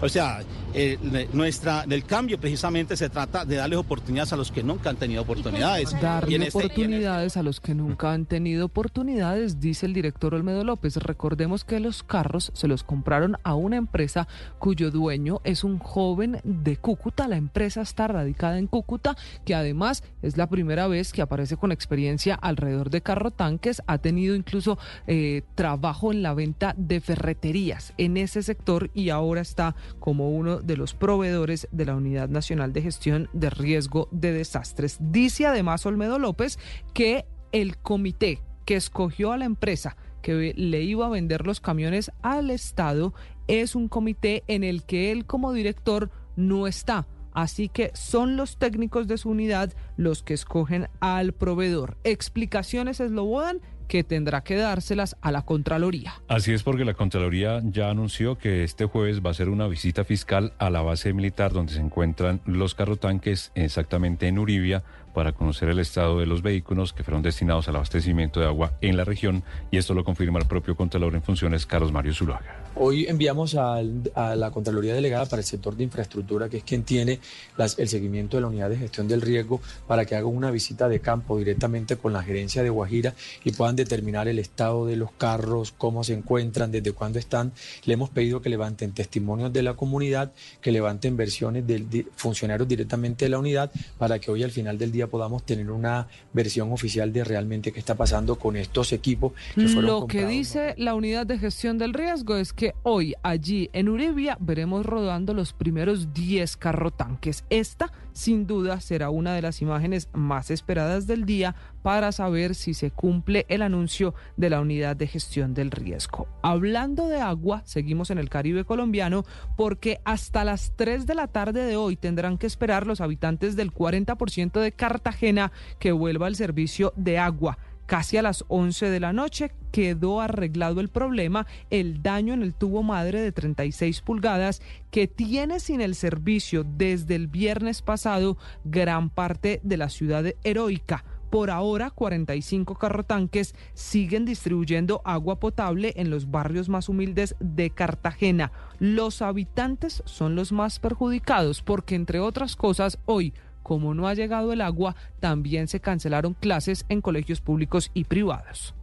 O 0.00 0.08
sea, 0.08 0.40
eh, 0.78 1.28
nuestra, 1.32 1.86
del 1.86 2.04
cambio 2.04 2.38
precisamente 2.38 2.98
se 2.98 3.08
trata 3.08 3.46
de 3.46 3.56
darles 3.56 3.78
oportunidades 3.78 4.32
a 4.34 4.36
los 4.36 4.52
que 4.52 4.62
nunca 4.62 4.90
han 4.90 4.96
tenido 4.96 5.22
oportunidades. 5.22 5.98
Darle 6.02 6.36
este- 6.36 6.58
oportunidades 6.58 7.38
a 7.38 7.42
los 7.42 7.60
que 7.60 7.74
nunca 7.74 8.12
han 8.12 8.26
tenido 8.26 8.66
oportunidades, 8.66 9.58
dice 9.58 9.86
el 9.86 9.94
director 9.94 10.34
Olmedo 10.34 10.64
López. 10.64 10.96
Recordemos 10.98 11.64
que 11.64 11.80
los 11.80 12.02
carros 12.02 12.52
se 12.54 12.68
los 12.68 12.84
compraron 12.84 13.36
a 13.42 13.54
una 13.54 13.76
empresa 13.76 14.28
cuyo 14.58 14.90
dueño 14.90 15.40
es 15.44 15.64
un 15.64 15.78
joven 15.78 16.40
de 16.44 16.76
Cúcuta. 16.76 17.26
La 17.26 17.36
empresa 17.36 17.80
está 17.80 18.06
radicada 18.08 18.58
en 18.58 18.66
Cúcuta, 18.66 19.16
que 19.46 19.54
además 19.54 20.04
es 20.20 20.36
la 20.36 20.48
primera 20.48 20.88
vez 20.88 21.12
que 21.14 21.22
aparece 21.22 21.56
con 21.56 21.72
experiencia 21.72 22.34
alrededor 22.34 22.90
de 22.90 23.00
carro 23.00 23.30
tanques. 23.30 23.82
Ha 23.86 23.96
tenido 23.96 24.34
incluso 24.34 24.78
eh, 25.06 25.40
trabajo 25.54 26.12
en 26.12 26.22
la 26.22 26.34
venta 26.34 26.74
de 26.76 27.00
ferreterías 27.00 27.94
en 27.96 28.18
ese 28.18 28.42
sector 28.42 28.90
y 28.92 29.08
ahora 29.08 29.40
está 29.40 29.74
como 30.00 30.30
uno 30.30 30.65
de 30.66 30.76
los 30.76 30.94
proveedores 30.94 31.68
de 31.70 31.84
la 31.84 31.94
Unidad 31.94 32.28
Nacional 32.28 32.72
de 32.72 32.82
Gestión 32.82 33.28
de 33.32 33.50
Riesgo 33.50 34.08
de 34.10 34.32
Desastres. 34.32 34.98
Dice 35.00 35.46
además 35.46 35.86
Olmedo 35.86 36.18
López 36.18 36.58
que 36.92 37.24
el 37.52 37.78
comité 37.78 38.40
que 38.64 38.76
escogió 38.76 39.32
a 39.32 39.36
la 39.36 39.44
empresa 39.44 39.96
que 40.22 40.54
le 40.56 40.82
iba 40.82 41.06
a 41.06 41.10
vender 41.10 41.46
los 41.46 41.60
camiones 41.60 42.10
al 42.22 42.50
Estado 42.50 43.14
es 43.46 43.76
un 43.76 43.88
comité 43.88 44.42
en 44.48 44.64
el 44.64 44.82
que 44.82 45.12
él 45.12 45.24
como 45.24 45.52
director 45.52 46.10
no 46.34 46.66
está. 46.66 47.06
Así 47.32 47.68
que 47.68 47.90
son 47.94 48.36
los 48.36 48.56
técnicos 48.56 49.06
de 49.06 49.18
su 49.18 49.28
unidad 49.28 49.72
los 49.96 50.22
que 50.22 50.34
escogen 50.34 50.88
al 51.00 51.32
proveedor. 51.32 51.98
Explicaciones 52.02 52.98
es 52.98 53.10
lo 53.10 53.24
bodan 53.24 53.60
que 53.86 54.04
tendrá 54.04 54.42
que 54.42 54.56
dárselas 54.56 55.16
a 55.20 55.32
la 55.32 55.42
Contraloría. 55.42 56.14
Así 56.28 56.52
es 56.52 56.62
porque 56.62 56.84
la 56.84 56.94
Contraloría 56.94 57.60
ya 57.64 57.90
anunció 57.90 58.38
que 58.38 58.64
este 58.64 58.84
jueves 58.86 59.20
va 59.24 59.30
a 59.30 59.34
ser 59.34 59.48
una 59.48 59.66
visita 59.68 60.04
fiscal 60.04 60.52
a 60.58 60.70
la 60.70 60.82
base 60.82 61.12
militar 61.12 61.52
donde 61.52 61.74
se 61.74 61.80
encuentran 61.80 62.40
los 62.44 62.74
carrotanques 62.74 63.52
exactamente 63.54 64.28
en 64.28 64.38
Uribia 64.38 64.82
para 65.14 65.32
conocer 65.32 65.70
el 65.70 65.78
estado 65.78 66.20
de 66.20 66.26
los 66.26 66.42
vehículos 66.42 66.92
que 66.92 67.02
fueron 67.02 67.22
destinados 67.22 67.68
al 67.68 67.76
abastecimiento 67.76 68.40
de 68.40 68.46
agua 68.46 68.72
en 68.82 68.96
la 68.96 69.04
región 69.04 69.44
y 69.70 69.78
esto 69.78 69.94
lo 69.94 70.04
confirma 70.04 70.38
el 70.38 70.46
propio 70.46 70.76
Contralor 70.76 71.14
en 71.14 71.22
funciones, 71.22 71.64
Carlos 71.64 71.92
Mario 71.92 72.12
Zuluaga. 72.12 72.65
Hoy 72.78 73.06
enviamos 73.06 73.54
a 73.54 73.82
la 73.82 74.50
Contraloría 74.50 74.92
Delegada 74.92 75.24
para 75.24 75.40
el 75.40 75.46
sector 75.46 75.74
de 75.74 75.84
infraestructura, 75.84 76.50
que 76.50 76.58
es 76.58 76.62
quien 76.62 76.82
tiene 76.82 77.20
el 77.56 77.88
seguimiento 77.88 78.36
de 78.36 78.42
la 78.42 78.48
unidad 78.48 78.68
de 78.68 78.76
gestión 78.76 79.08
del 79.08 79.22
riesgo, 79.22 79.62
para 79.86 80.04
que 80.04 80.14
haga 80.14 80.26
una 80.26 80.50
visita 80.50 80.86
de 80.86 81.00
campo 81.00 81.38
directamente 81.38 81.96
con 81.96 82.12
la 82.12 82.22
gerencia 82.22 82.62
de 82.62 82.68
Guajira 82.68 83.14
y 83.44 83.52
puedan 83.52 83.76
determinar 83.76 84.28
el 84.28 84.38
estado 84.38 84.84
de 84.84 84.96
los 84.96 85.10
carros, 85.12 85.72
cómo 85.72 86.04
se 86.04 86.12
encuentran, 86.12 86.70
desde 86.70 86.92
cuándo 86.92 87.18
están. 87.18 87.52
Le 87.86 87.94
hemos 87.94 88.10
pedido 88.10 88.42
que 88.42 88.50
levanten 88.50 88.92
testimonios 88.92 89.54
de 89.54 89.62
la 89.62 89.72
comunidad, 89.72 90.32
que 90.60 90.70
levanten 90.70 91.16
versiones 91.16 91.66
de 91.66 92.06
funcionarios 92.14 92.68
directamente 92.68 93.24
de 93.24 93.30
la 93.30 93.38
unidad, 93.38 93.70
para 93.96 94.18
que 94.18 94.30
hoy 94.30 94.42
al 94.42 94.50
final 94.50 94.76
del 94.76 94.92
día 94.92 95.06
podamos 95.06 95.46
tener 95.46 95.70
una 95.70 96.08
versión 96.34 96.70
oficial 96.72 97.10
de 97.10 97.24
realmente 97.24 97.72
qué 97.72 97.80
está 97.80 97.94
pasando 97.94 98.36
con 98.36 98.54
estos 98.54 98.92
equipos 98.92 99.32
que 99.54 99.66
fueron 99.66 99.86
Lo 99.86 100.06
que 100.06 100.26
dice 100.26 100.74
la 100.76 100.94
unidad 100.94 101.24
de 101.24 101.38
gestión 101.38 101.78
del 101.78 101.94
riesgo 101.94 102.36
es 102.36 102.52
que 102.52 102.65
hoy 102.82 103.14
allí 103.22 103.70
en 103.72 103.88
Uribia 103.88 104.36
veremos 104.40 104.84
rodando 104.84 105.34
los 105.34 105.52
primeros 105.52 106.12
10 106.12 106.56
carrotanques. 106.56 107.44
Esta 107.50 107.92
sin 108.12 108.46
duda 108.46 108.80
será 108.80 109.10
una 109.10 109.34
de 109.34 109.42
las 109.42 109.60
imágenes 109.60 110.08
más 110.12 110.50
esperadas 110.50 111.06
del 111.06 111.26
día 111.26 111.54
para 111.82 112.12
saber 112.12 112.54
si 112.54 112.74
se 112.74 112.90
cumple 112.90 113.44
el 113.48 113.62
anuncio 113.62 114.14
de 114.36 114.50
la 114.50 114.60
unidad 114.60 114.96
de 114.96 115.06
gestión 115.06 115.54
del 115.54 115.70
riesgo. 115.70 116.26
Hablando 116.42 117.08
de 117.08 117.20
agua, 117.20 117.62
seguimos 117.64 118.10
en 118.10 118.18
el 118.18 118.30
Caribe 118.30 118.64
colombiano 118.64 119.24
porque 119.56 120.00
hasta 120.04 120.44
las 120.44 120.72
3 120.76 121.06
de 121.06 121.14
la 121.14 121.28
tarde 121.28 121.64
de 121.64 121.76
hoy 121.76 121.96
tendrán 121.96 122.38
que 122.38 122.46
esperar 122.46 122.86
los 122.86 123.00
habitantes 123.00 123.56
del 123.56 123.72
40% 123.72 124.60
de 124.60 124.72
Cartagena 124.72 125.52
que 125.78 125.92
vuelva 125.92 126.26
al 126.26 126.36
servicio 126.36 126.92
de 126.96 127.18
agua 127.18 127.58
casi 127.86 128.16
a 128.16 128.22
las 128.22 128.44
11 128.48 128.90
de 128.90 129.00
la 129.00 129.12
noche 129.12 129.52
quedó 129.76 130.22
arreglado 130.22 130.80
el 130.80 130.88
problema, 130.88 131.46
el 131.68 132.02
daño 132.02 132.32
en 132.32 132.40
el 132.40 132.54
tubo 132.54 132.82
madre 132.82 133.20
de 133.20 133.30
36 133.30 134.00
pulgadas 134.00 134.62
que 134.90 135.06
tiene 135.06 135.60
sin 135.60 135.82
el 135.82 135.94
servicio 135.94 136.64
desde 136.64 137.14
el 137.14 137.26
viernes 137.26 137.82
pasado 137.82 138.38
gran 138.64 139.10
parte 139.10 139.60
de 139.64 139.76
la 139.76 139.90
ciudad 139.90 140.24
heroica. 140.44 141.04
Por 141.28 141.50
ahora, 141.50 141.90
45 141.90 142.76
carrotanques 142.76 143.54
siguen 143.74 144.24
distribuyendo 144.24 145.02
agua 145.04 145.40
potable 145.40 145.92
en 145.96 146.08
los 146.08 146.30
barrios 146.30 146.70
más 146.70 146.88
humildes 146.88 147.36
de 147.38 147.68
Cartagena. 147.68 148.52
Los 148.78 149.20
habitantes 149.20 150.02
son 150.06 150.36
los 150.36 150.52
más 150.52 150.78
perjudicados 150.78 151.60
porque, 151.60 151.96
entre 151.96 152.18
otras 152.18 152.56
cosas, 152.56 152.98
hoy 153.04 153.34
como 153.62 153.94
no 153.94 154.06
ha 154.06 154.14
llegado 154.14 154.52
el 154.52 154.60
agua, 154.60 154.94
también 155.18 155.66
se 155.66 155.80
cancelaron 155.80 156.34
clases 156.34 156.86
en 156.88 157.00
colegios 157.02 157.40
públicos 157.40 157.90
y 157.94 158.04
privados. 158.04 158.75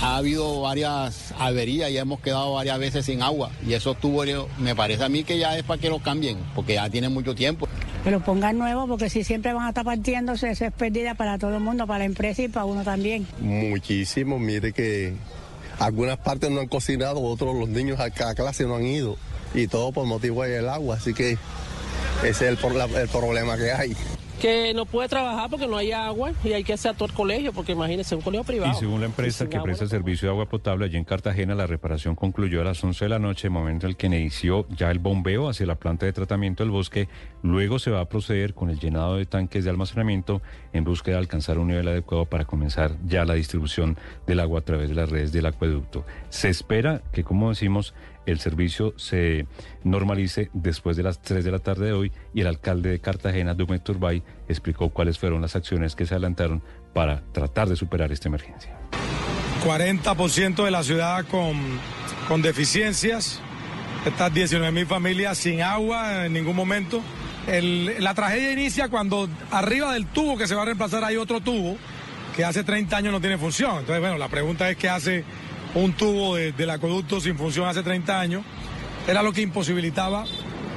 Ha 0.00 0.16
habido 0.16 0.60
varias 0.60 1.34
averías 1.38 1.90
y 1.90 1.98
hemos 1.98 2.20
quedado 2.20 2.54
varias 2.54 2.78
veces 2.78 3.06
sin 3.06 3.22
agua. 3.22 3.50
Y 3.66 3.74
eso 3.74 3.94
tuvo, 3.94 4.24
me 4.58 4.76
parece 4.76 5.04
a 5.04 5.08
mí 5.08 5.24
que 5.24 5.38
ya 5.38 5.56
es 5.58 5.64
para 5.64 5.80
que 5.80 5.88
lo 5.88 5.98
cambien, 5.98 6.38
porque 6.54 6.74
ya 6.74 6.88
tiene 6.88 7.08
mucho 7.08 7.34
tiempo. 7.34 7.68
Que 8.04 8.12
lo 8.12 8.20
pongan 8.20 8.58
nuevo, 8.58 8.86
porque 8.86 9.10
si 9.10 9.24
siempre 9.24 9.52
van 9.52 9.66
a 9.66 9.68
estar 9.70 9.84
partiéndose, 9.84 10.50
eso 10.50 10.64
es 10.64 10.72
pérdida 10.72 11.14
para 11.14 11.38
todo 11.38 11.56
el 11.56 11.62
mundo, 11.62 11.86
para 11.86 12.00
la 12.00 12.04
empresa 12.04 12.42
y 12.42 12.48
para 12.48 12.64
uno 12.64 12.84
también. 12.84 13.26
Muchísimo, 13.40 14.38
mire 14.38 14.72
que 14.72 15.14
algunas 15.80 16.16
partes 16.18 16.50
no 16.50 16.60
han 16.60 16.68
cocinado, 16.68 17.20
otros 17.20 17.56
los 17.56 17.68
niños 17.68 17.98
a, 17.98 18.04
a 18.04 18.34
clase 18.34 18.64
no 18.64 18.76
han 18.76 18.86
ido. 18.86 19.16
Y 19.52 19.66
todo 19.66 19.90
por 19.92 20.06
motivo 20.06 20.44
del 20.44 20.68
agua, 20.68 20.96
así 20.96 21.12
que 21.12 21.38
ese 22.22 22.52
es 22.52 22.64
el, 22.64 22.96
el 22.96 23.08
problema 23.08 23.56
que 23.56 23.72
hay 23.72 23.96
que 24.38 24.72
no 24.74 24.86
puede 24.86 25.08
trabajar 25.08 25.50
porque 25.50 25.66
no 25.66 25.76
hay 25.76 25.92
agua 25.92 26.32
y 26.44 26.52
hay 26.52 26.64
que 26.64 26.72
hacer 26.72 26.94
todo 26.94 27.06
el 27.06 27.14
colegio, 27.14 27.52
porque 27.52 27.72
imagínense, 27.72 28.14
un 28.14 28.22
colegio 28.22 28.44
privado. 28.44 28.72
Y 28.72 28.76
según 28.76 29.00
la 29.00 29.06
empresa 29.06 29.48
que 29.48 29.60
presta 29.60 29.86
servicio 29.86 30.28
de 30.28 30.32
agua 30.32 30.46
potable 30.46 30.84
allí 30.84 30.96
en 30.96 31.04
Cartagena, 31.04 31.54
la 31.54 31.66
reparación 31.66 32.14
concluyó 32.14 32.60
a 32.60 32.64
las 32.64 32.82
11 32.82 33.04
de 33.04 33.08
la 33.08 33.18
noche, 33.18 33.48
momento 33.48 33.86
en 33.86 33.90
el 33.90 33.96
que 33.96 34.06
inició 34.06 34.66
ya 34.68 34.90
el 34.90 34.98
bombeo 34.98 35.48
hacia 35.48 35.66
la 35.66 35.74
planta 35.74 36.06
de 36.06 36.12
tratamiento 36.12 36.62
del 36.62 36.70
bosque. 36.70 37.08
Luego 37.42 37.78
se 37.78 37.90
va 37.90 38.00
a 38.00 38.04
proceder 38.08 38.54
con 38.54 38.70
el 38.70 38.78
llenado 38.78 39.16
de 39.16 39.26
tanques 39.26 39.64
de 39.64 39.70
almacenamiento 39.70 40.40
en 40.72 40.84
búsqueda 40.84 41.16
de 41.16 41.20
alcanzar 41.20 41.58
un 41.58 41.68
nivel 41.68 41.88
adecuado 41.88 42.26
para 42.26 42.44
comenzar 42.44 42.92
ya 43.06 43.24
la 43.24 43.34
distribución 43.34 43.96
del 44.26 44.40
agua 44.40 44.60
a 44.60 44.62
través 44.62 44.88
de 44.88 44.94
las 44.94 45.10
redes 45.10 45.32
del 45.32 45.46
acueducto. 45.46 46.04
Se 46.28 46.48
espera 46.48 47.02
que, 47.12 47.24
como 47.24 47.50
decimos, 47.50 47.94
el 48.30 48.40
servicio 48.40 48.94
se 48.96 49.46
normalice 49.84 50.50
después 50.52 50.96
de 50.96 51.02
las 51.02 51.20
3 51.22 51.44
de 51.44 51.50
la 51.50 51.58
tarde 51.58 51.86
de 51.86 51.92
hoy 51.92 52.12
y 52.34 52.42
el 52.42 52.46
alcalde 52.46 52.90
de 52.90 53.00
Cartagena, 53.00 53.54
Dume 53.54 53.78
Turbay, 53.78 54.22
explicó 54.48 54.90
cuáles 54.90 55.18
fueron 55.18 55.40
las 55.40 55.56
acciones 55.56 55.96
que 55.96 56.06
se 56.06 56.14
adelantaron 56.14 56.62
para 56.92 57.22
tratar 57.32 57.68
de 57.68 57.76
superar 57.76 58.12
esta 58.12 58.28
emergencia. 58.28 58.76
40% 59.64 60.64
de 60.64 60.70
la 60.70 60.82
ciudad 60.82 61.26
con, 61.26 61.56
con 62.28 62.42
deficiencias, 62.42 63.40
estas 64.04 64.32
19 64.32 64.72
mil 64.72 64.86
familias 64.86 65.38
sin 65.38 65.62
agua 65.62 66.26
en 66.26 66.32
ningún 66.32 66.54
momento. 66.54 67.02
la 67.46 68.14
tragedia 68.14 68.52
inicia 68.52 68.88
cuando 68.88 69.28
arriba 69.50 69.92
del 69.94 70.06
tubo 70.06 70.36
que 70.36 70.46
se 70.46 70.54
va 70.54 70.62
a 70.62 70.66
reemplazar 70.66 71.02
hay 71.02 71.16
otro 71.16 71.40
tubo 71.40 71.76
que 72.36 72.44
hace 72.44 72.62
30 72.62 72.96
años 72.96 73.12
no 73.12 73.20
tiene 73.20 73.36
función. 73.36 73.78
Entonces, 73.80 74.00
bueno, 74.00 74.16
la 74.16 74.28
pregunta 74.28 74.70
es 74.70 74.76
qué 74.76 74.88
hace 74.88 75.24
un 75.78 75.92
tubo 75.92 76.36
del 76.36 76.70
acueducto 76.70 77.20
sin 77.20 77.36
función 77.36 77.68
hace 77.68 77.82
30 77.82 78.20
años, 78.20 78.44
era 79.06 79.22
lo 79.22 79.32
que 79.32 79.42
imposibilitaba 79.42 80.24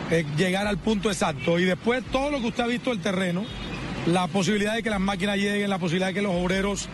eh, 0.10 0.26
llegar 0.38 0.68
al 0.68 0.78
punto 0.78 1.10
exacto. 1.10 1.60
Y 1.60 1.66
después 1.66 2.04
todo 2.12 2.32
lo 2.32 2.40
que 2.40 2.48
usted 2.48 2.64
ha 2.64 2.68
visto 2.68 2.90
del 2.90 3.00
terreno, 3.00 3.46
la 4.06 4.28
posibilidad 4.28 4.76
de 4.76 4.84
que 4.84 4.90
las 4.90 5.00
máquinas 5.00 5.38
lleguen, 5.38 5.70
la 5.70 5.80
posibilidad 5.80 6.08
de 6.08 6.14
que 6.14 6.22
los 6.22 6.34
obreros 6.34 6.90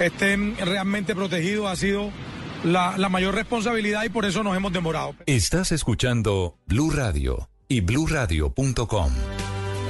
estén 0.00 0.56
realmente 0.58 1.14
protegidos 1.14 1.66
ha 1.70 1.76
sido 1.76 2.10
la, 2.64 2.96
la 2.98 3.08
mayor 3.08 3.34
responsabilidad 3.34 4.04
y 4.04 4.08
por 4.08 4.24
eso 4.24 4.42
nos 4.42 4.56
hemos 4.56 4.72
demorado. 4.72 5.14
Estás 5.26 5.72
escuchando 5.72 6.58
Blue 6.66 6.90
Radio 6.90 7.50
y 7.68 7.80
bluradio.com. 7.80 9.12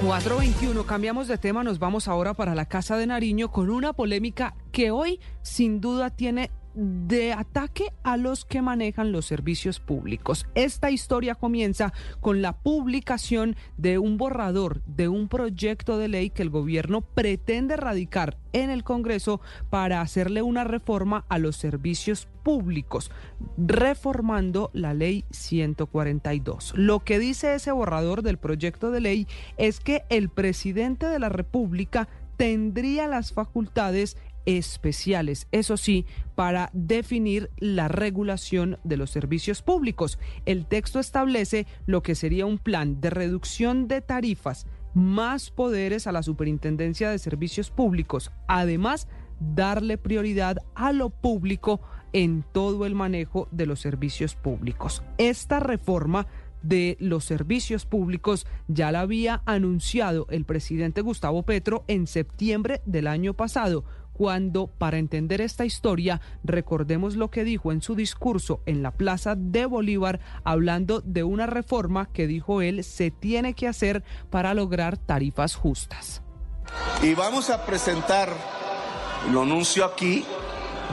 421, 0.02 0.84
cambiamos 0.84 1.28
de 1.28 1.38
tema, 1.38 1.64
nos 1.64 1.78
vamos 1.78 2.08
ahora 2.08 2.34
para 2.34 2.54
la 2.54 2.66
Casa 2.66 2.96
de 2.96 3.06
Nariño 3.06 3.50
con 3.50 3.70
una 3.70 3.92
polémica 3.92 4.54
que 4.70 4.90
hoy 4.90 5.20
sin 5.42 5.80
duda 5.80 6.10
tiene 6.10 6.50
de 6.74 7.32
ataque 7.32 7.92
a 8.02 8.16
los 8.16 8.44
que 8.44 8.62
manejan 8.62 9.12
los 9.12 9.26
servicios 9.26 9.80
públicos. 9.80 10.46
Esta 10.54 10.90
historia 10.90 11.34
comienza 11.34 11.92
con 12.20 12.42
la 12.42 12.52
publicación 12.52 13.56
de 13.76 13.98
un 13.98 14.18
borrador 14.18 14.82
de 14.86 15.08
un 15.08 15.28
proyecto 15.28 15.98
de 15.98 16.08
ley 16.08 16.30
que 16.30 16.42
el 16.42 16.50
gobierno 16.50 17.00
pretende 17.00 17.76
radicar 17.76 18.38
en 18.52 18.70
el 18.70 18.84
Congreso 18.84 19.40
para 19.70 20.00
hacerle 20.00 20.42
una 20.42 20.64
reforma 20.64 21.24
a 21.28 21.38
los 21.38 21.56
servicios 21.56 22.28
públicos, 22.42 23.10
reformando 23.56 24.70
la 24.72 24.94
ley 24.94 25.24
142. 25.30 26.74
Lo 26.76 27.00
que 27.00 27.18
dice 27.18 27.54
ese 27.54 27.72
borrador 27.72 28.22
del 28.22 28.38
proyecto 28.38 28.90
de 28.90 29.00
ley 29.00 29.26
es 29.56 29.80
que 29.80 30.04
el 30.08 30.28
presidente 30.28 31.06
de 31.06 31.18
la 31.18 31.28
República 31.28 32.08
tendría 32.36 33.06
las 33.06 33.32
facultades 33.32 34.16
especiales, 34.46 35.46
eso 35.52 35.76
sí, 35.76 36.06
para 36.34 36.70
definir 36.72 37.50
la 37.58 37.88
regulación 37.88 38.78
de 38.84 38.96
los 38.96 39.10
servicios 39.10 39.62
públicos. 39.62 40.18
El 40.46 40.66
texto 40.66 41.00
establece 41.00 41.66
lo 41.86 42.02
que 42.02 42.14
sería 42.14 42.46
un 42.46 42.58
plan 42.58 43.00
de 43.00 43.10
reducción 43.10 43.88
de 43.88 44.00
tarifas, 44.00 44.66
más 44.94 45.50
poderes 45.50 46.06
a 46.06 46.12
la 46.12 46.22
Superintendencia 46.22 47.10
de 47.10 47.18
Servicios 47.18 47.70
Públicos, 47.70 48.30
además 48.46 49.08
darle 49.40 49.98
prioridad 49.98 50.58
a 50.74 50.92
lo 50.92 51.10
público 51.10 51.80
en 52.12 52.44
todo 52.52 52.86
el 52.86 52.94
manejo 52.94 53.48
de 53.50 53.66
los 53.66 53.80
servicios 53.80 54.36
públicos. 54.36 55.02
Esta 55.18 55.58
reforma 55.58 56.28
de 56.62 56.96
los 56.98 57.24
servicios 57.24 57.84
públicos 57.84 58.46
ya 58.68 58.90
la 58.90 59.00
había 59.00 59.42
anunciado 59.44 60.26
el 60.30 60.44
presidente 60.44 61.02
Gustavo 61.02 61.42
Petro 61.42 61.84
en 61.88 62.06
septiembre 62.06 62.80
del 62.86 63.06
año 63.06 63.34
pasado 63.34 63.84
cuando, 64.14 64.68
para 64.68 64.98
entender 64.98 65.42
esta 65.42 65.66
historia, 65.66 66.22
recordemos 66.42 67.16
lo 67.16 67.30
que 67.30 67.44
dijo 67.44 67.72
en 67.72 67.82
su 67.82 67.94
discurso 67.94 68.62
en 68.64 68.82
la 68.82 68.92
Plaza 68.92 69.34
de 69.36 69.66
Bolívar, 69.66 70.20
hablando 70.44 71.00
de 71.02 71.24
una 71.24 71.46
reforma 71.46 72.08
que 72.12 72.26
dijo 72.26 72.62
él 72.62 72.84
se 72.84 73.10
tiene 73.10 73.54
que 73.54 73.68
hacer 73.68 74.02
para 74.30 74.54
lograr 74.54 74.96
tarifas 74.96 75.56
justas. 75.56 76.22
Y 77.02 77.14
vamos 77.14 77.50
a 77.50 77.66
presentar, 77.66 78.30
lo 79.30 79.42
anuncio 79.42 79.84
aquí, 79.84 80.24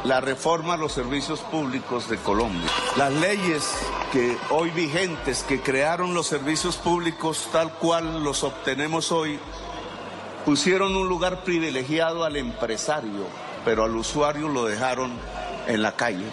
la 0.03 0.19
reforma 0.19 0.73
a 0.73 0.77
los 0.77 0.91
servicios 0.91 1.41
públicos 1.41 2.09
de 2.09 2.17
Colombia. 2.17 2.69
Las 2.97 3.13
leyes 3.13 3.63
que 4.11 4.35
hoy 4.49 4.71
vigentes, 4.71 5.43
que 5.43 5.61
crearon 5.61 6.13
los 6.13 6.27
servicios 6.27 6.77
públicos 6.77 7.47
tal 7.51 7.71
cual 7.73 8.23
los 8.23 8.43
obtenemos 8.43 9.11
hoy, 9.11 9.39
pusieron 10.45 10.95
un 10.95 11.07
lugar 11.07 11.43
privilegiado 11.43 12.23
al 12.23 12.35
empresario, 12.35 13.27
pero 13.65 13.83
al 13.83 13.95
usuario 13.95 14.47
lo 14.47 14.65
dejaron 14.65 15.11
en 15.67 15.81
la 15.81 15.95
calle. 15.95 16.25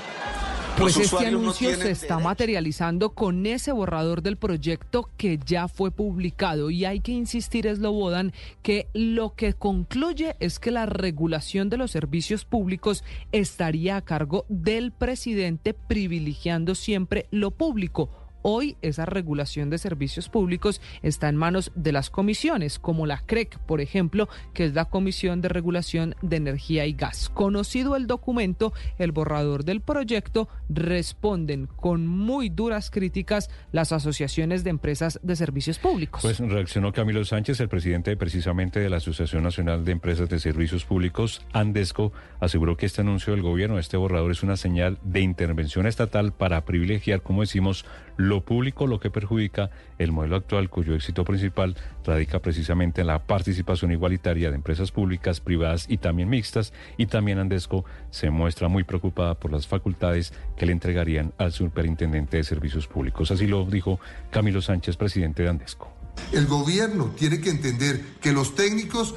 Pues 0.78 0.96
este 0.96 1.26
anuncio 1.26 1.74
se 1.74 1.90
está 1.90 2.20
materializando 2.20 3.10
con 3.10 3.46
ese 3.46 3.72
borrador 3.72 4.22
del 4.22 4.36
proyecto 4.36 5.10
que 5.16 5.36
ya 5.44 5.66
fue 5.66 5.90
publicado. 5.90 6.70
Y 6.70 6.84
hay 6.84 7.00
que 7.00 7.10
insistir, 7.10 7.66
es 7.66 7.80
lo 7.80 7.90
Bodan, 7.90 8.32
que 8.62 8.86
lo 8.94 9.34
que 9.34 9.54
concluye 9.54 10.36
es 10.38 10.60
que 10.60 10.70
la 10.70 10.86
regulación 10.86 11.68
de 11.68 11.78
los 11.78 11.90
servicios 11.90 12.44
públicos 12.44 13.02
estaría 13.32 13.96
a 13.96 14.02
cargo 14.02 14.46
del 14.48 14.92
presidente 14.92 15.74
privilegiando 15.74 16.76
siempre 16.76 17.26
lo 17.32 17.50
público 17.50 18.08
Hoy 18.42 18.76
esa 18.82 19.04
regulación 19.06 19.70
de 19.70 19.78
servicios 19.78 20.28
públicos 20.28 20.80
está 21.02 21.28
en 21.28 21.36
manos 21.36 21.72
de 21.74 21.92
las 21.92 22.10
comisiones, 22.10 22.78
como 22.78 23.06
la 23.06 23.18
CREC, 23.18 23.58
por 23.60 23.80
ejemplo, 23.80 24.28
que 24.54 24.64
es 24.64 24.74
la 24.74 24.86
Comisión 24.86 25.40
de 25.40 25.48
Regulación 25.48 26.14
de 26.22 26.36
Energía 26.36 26.86
y 26.86 26.92
Gas. 26.92 27.28
Conocido 27.28 27.96
el 27.96 28.06
documento, 28.06 28.72
el 28.98 29.12
borrador 29.12 29.64
del 29.64 29.80
proyecto, 29.80 30.48
responden 30.68 31.66
con 31.66 32.06
muy 32.06 32.48
duras 32.48 32.90
críticas 32.90 33.50
las 33.72 33.92
asociaciones 33.92 34.64
de 34.64 34.70
empresas 34.70 35.20
de 35.22 35.36
servicios 35.36 35.78
públicos. 35.78 36.22
Pues 36.22 36.38
reaccionó 36.38 36.92
Camilo 36.92 37.24
Sánchez, 37.24 37.60
el 37.60 37.68
presidente 37.68 38.16
precisamente 38.16 38.80
de 38.80 38.90
la 38.90 38.98
Asociación 38.98 39.42
Nacional 39.42 39.84
de 39.84 39.92
Empresas 39.92 40.28
de 40.28 40.38
Servicios 40.38 40.84
Públicos, 40.84 41.44
Andesco, 41.52 42.12
aseguró 42.40 42.76
que 42.76 42.86
este 42.86 43.00
anuncio 43.00 43.32
del 43.32 43.42
gobierno, 43.42 43.78
este 43.78 43.96
borrador, 43.96 44.30
es 44.30 44.42
una 44.42 44.56
señal 44.56 44.98
de 45.02 45.20
intervención 45.20 45.86
estatal 45.86 46.32
para 46.32 46.64
privilegiar, 46.64 47.22
como 47.22 47.42
decimos, 47.42 47.84
lo 48.28 48.42
público, 48.42 48.86
lo 48.86 49.00
que 49.00 49.10
perjudica 49.10 49.70
el 49.98 50.12
modelo 50.12 50.36
actual 50.36 50.70
cuyo 50.70 50.94
éxito 50.94 51.24
principal 51.24 51.76
radica 52.04 52.38
precisamente 52.38 53.00
en 53.00 53.08
la 53.08 53.26
participación 53.26 53.92
igualitaria 53.92 54.50
de 54.50 54.56
empresas 54.56 54.92
públicas, 54.92 55.40
privadas 55.40 55.86
y 55.88 55.98
también 55.98 56.28
mixtas, 56.28 56.72
y 56.96 57.06
también 57.06 57.38
Andesco 57.38 57.84
se 58.10 58.30
muestra 58.30 58.68
muy 58.68 58.84
preocupada 58.84 59.34
por 59.34 59.52
las 59.52 59.66
facultades 59.66 60.32
que 60.56 60.66
le 60.66 60.72
entregarían 60.72 61.32
al 61.38 61.52
superintendente 61.52 62.36
de 62.36 62.44
servicios 62.44 62.86
públicos. 62.86 63.30
Así 63.30 63.46
lo 63.46 63.64
dijo 63.64 63.98
Camilo 64.30 64.62
Sánchez, 64.62 64.96
presidente 64.96 65.42
de 65.42 65.48
Andesco. 65.48 65.92
El 66.32 66.46
gobierno 66.46 67.12
tiene 67.16 67.40
que 67.40 67.50
entender 67.50 68.02
que 68.20 68.32
los 68.32 68.54
técnicos 68.54 69.14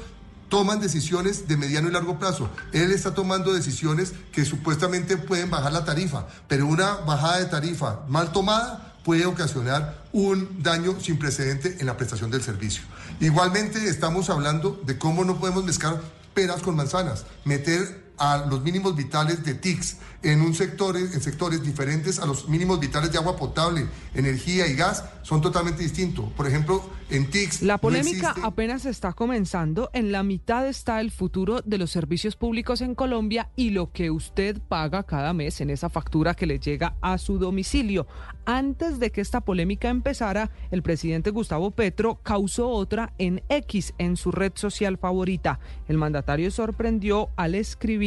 toman 0.52 0.80
decisiones 0.80 1.48
de 1.48 1.56
mediano 1.56 1.88
y 1.88 1.92
largo 1.92 2.18
plazo. 2.18 2.50
Él 2.74 2.92
está 2.92 3.14
tomando 3.14 3.54
decisiones 3.54 4.12
que 4.32 4.44
supuestamente 4.44 5.16
pueden 5.16 5.48
bajar 5.48 5.72
la 5.72 5.86
tarifa, 5.86 6.26
pero 6.46 6.66
una 6.66 6.96
bajada 6.96 7.38
de 7.38 7.46
tarifa 7.46 8.00
mal 8.06 8.32
tomada 8.32 8.91
puede 9.04 9.26
ocasionar 9.26 10.02
un 10.12 10.62
daño 10.62 10.98
sin 11.00 11.18
precedente 11.18 11.76
en 11.80 11.86
la 11.86 11.96
prestación 11.96 12.30
del 12.30 12.42
servicio. 12.42 12.82
Igualmente 13.20 13.88
estamos 13.88 14.30
hablando 14.30 14.80
de 14.84 14.98
cómo 14.98 15.24
no 15.24 15.38
podemos 15.38 15.64
mezclar 15.64 16.00
peras 16.34 16.62
con 16.62 16.76
manzanas, 16.76 17.24
meter 17.44 18.01
a 18.18 18.46
los 18.48 18.62
mínimos 18.62 18.94
vitales 18.94 19.44
de 19.44 19.54
TICS 19.54 19.96
en, 20.22 20.40
un 20.40 20.54
sector, 20.54 20.96
en 20.96 21.20
sectores 21.20 21.62
diferentes 21.62 22.20
a 22.20 22.26
los 22.26 22.48
mínimos 22.48 22.78
vitales 22.78 23.10
de 23.10 23.18
agua 23.18 23.36
potable, 23.36 23.86
energía 24.14 24.66
y 24.68 24.74
gas 24.74 25.04
son 25.22 25.40
totalmente 25.40 25.82
distintos. 25.82 26.30
Por 26.32 26.46
ejemplo, 26.46 26.82
en 27.10 27.30
TICS... 27.30 27.62
La 27.62 27.78
polémica 27.78 28.34
apenas 28.42 28.86
está 28.86 29.12
comenzando. 29.12 29.90
En 29.92 30.12
la 30.12 30.22
mitad 30.22 30.66
está 30.66 31.00
el 31.00 31.10
futuro 31.10 31.60
de 31.62 31.78
los 31.78 31.90
servicios 31.90 32.36
públicos 32.36 32.80
en 32.80 32.94
Colombia 32.94 33.50
y 33.56 33.70
lo 33.70 33.90
que 33.92 34.10
usted 34.10 34.60
paga 34.68 35.02
cada 35.04 35.32
mes 35.32 35.60
en 35.60 35.70
esa 35.70 35.88
factura 35.88 36.34
que 36.34 36.46
le 36.46 36.58
llega 36.58 36.96
a 37.00 37.18
su 37.18 37.38
domicilio. 37.38 38.06
Antes 38.44 38.98
de 38.98 39.10
que 39.10 39.20
esta 39.20 39.40
polémica 39.40 39.88
empezara, 39.88 40.50
el 40.70 40.82
presidente 40.82 41.30
Gustavo 41.30 41.70
Petro 41.70 42.20
causó 42.22 42.68
otra 42.68 43.12
en 43.18 43.42
X, 43.48 43.94
en 43.98 44.16
su 44.16 44.32
red 44.32 44.52
social 44.54 44.98
favorita. 44.98 45.60
El 45.86 45.98
mandatario 45.98 46.50
sorprendió 46.50 47.28
al 47.36 47.54
escribir 47.54 48.01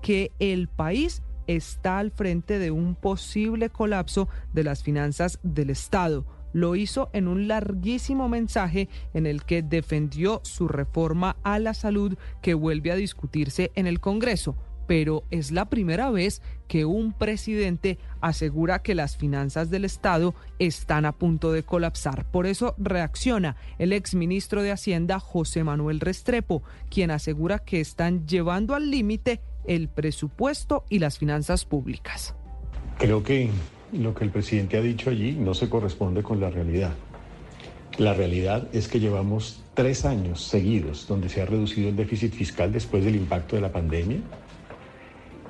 que 0.00 0.32
el 0.38 0.68
país 0.68 1.22
está 1.46 1.98
al 1.98 2.10
frente 2.10 2.58
de 2.58 2.70
un 2.70 2.94
posible 2.94 3.68
colapso 3.68 4.28
de 4.54 4.64
las 4.64 4.82
finanzas 4.82 5.38
del 5.42 5.68
Estado. 5.68 6.24
Lo 6.54 6.76
hizo 6.76 7.10
en 7.12 7.28
un 7.28 7.46
larguísimo 7.46 8.28
mensaje 8.28 8.88
en 9.12 9.26
el 9.26 9.44
que 9.44 9.62
defendió 9.62 10.40
su 10.44 10.68
reforma 10.68 11.36
a 11.42 11.58
la 11.58 11.74
salud 11.74 12.16
que 12.40 12.54
vuelve 12.54 12.90
a 12.92 12.96
discutirse 12.96 13.70
en 13.74 13.86
el 13.86 14.00
Congreso 14.00 14.56
pero 14.86 15.24
es 15.30 15.50
la 15.50 15.66
primera 15.66 16.10
vez 16.10 16.42
que 16.68 16.84
un 16.84 17.12
presidente 17.12 17.98
asegura 18.20 18.82
que 18.82 18.94
las 18.94 19.16
finanzas 19.16 19.70
del 19.70 19.84
Estado 19.84 20.34
están 20.58 21.04
a 21.04 21.12
punto 21.12 21.52
de 21.52 21.62
colapsar. 21.62 22.30
Por 22.30 22.46
eso 22.46 22.74
reacciona 22.78 23.56
el 23.78 23.92
exministro 23.92 24.62
de 24.62 24.72
Hacienda, 24.72 25.20
José 25.20 25.64
Manuel 25.64 26.00
Restrepo, 26.00 26.62
quien 26.90 27.10
asegura 27.10 27.58
que 27.58 27.80
están 27.80 28.26
llevando 28.26 28.74
al 28.74 28.90
límite 28.90 29.40
el 29.66 29.88
presupuesto 29.88 30.84
y 30.88 30.98
las 30.98 31.18
finanzas 31.18 31.64
públicas. 31.64 32.34
Creo 32.98 33.22
que 33.22 33.50
lo 33.92 34.14
que 34.14 34.24
el 34.24 34.30
presidente 34.30 34.76
ha 34.76 34.82
dicho 34.82 35.10
allí 35.10 35.32
no 35.32 35.54
se 35.54 35.68
corresponde 35.68 36.22
con 36.22 36.40
la 36.40 36.50
realidad. 36.50 36.92
La 37.98 38.12
realidad 38.12 38.68
es 38.72 38.88
que 38.88 38.98
llevamos 38.98 39.62
tres 39.74 40.04
años 40.04 40.42
seguidos 40.42 41.06
donde 41.06 41.28
se 41.28 41.42
ha 41.42 41.46
reducido 41.46 41.88
el 41.88 41.96
déficit 41.96 42.32
fiscal 42.32 42.72
después 42.72 43.04
del 43.04 43.14
impacto 43.14 43.54
de 43.54 43.62
la 43.62 43.72
pandemia 43.72 44.18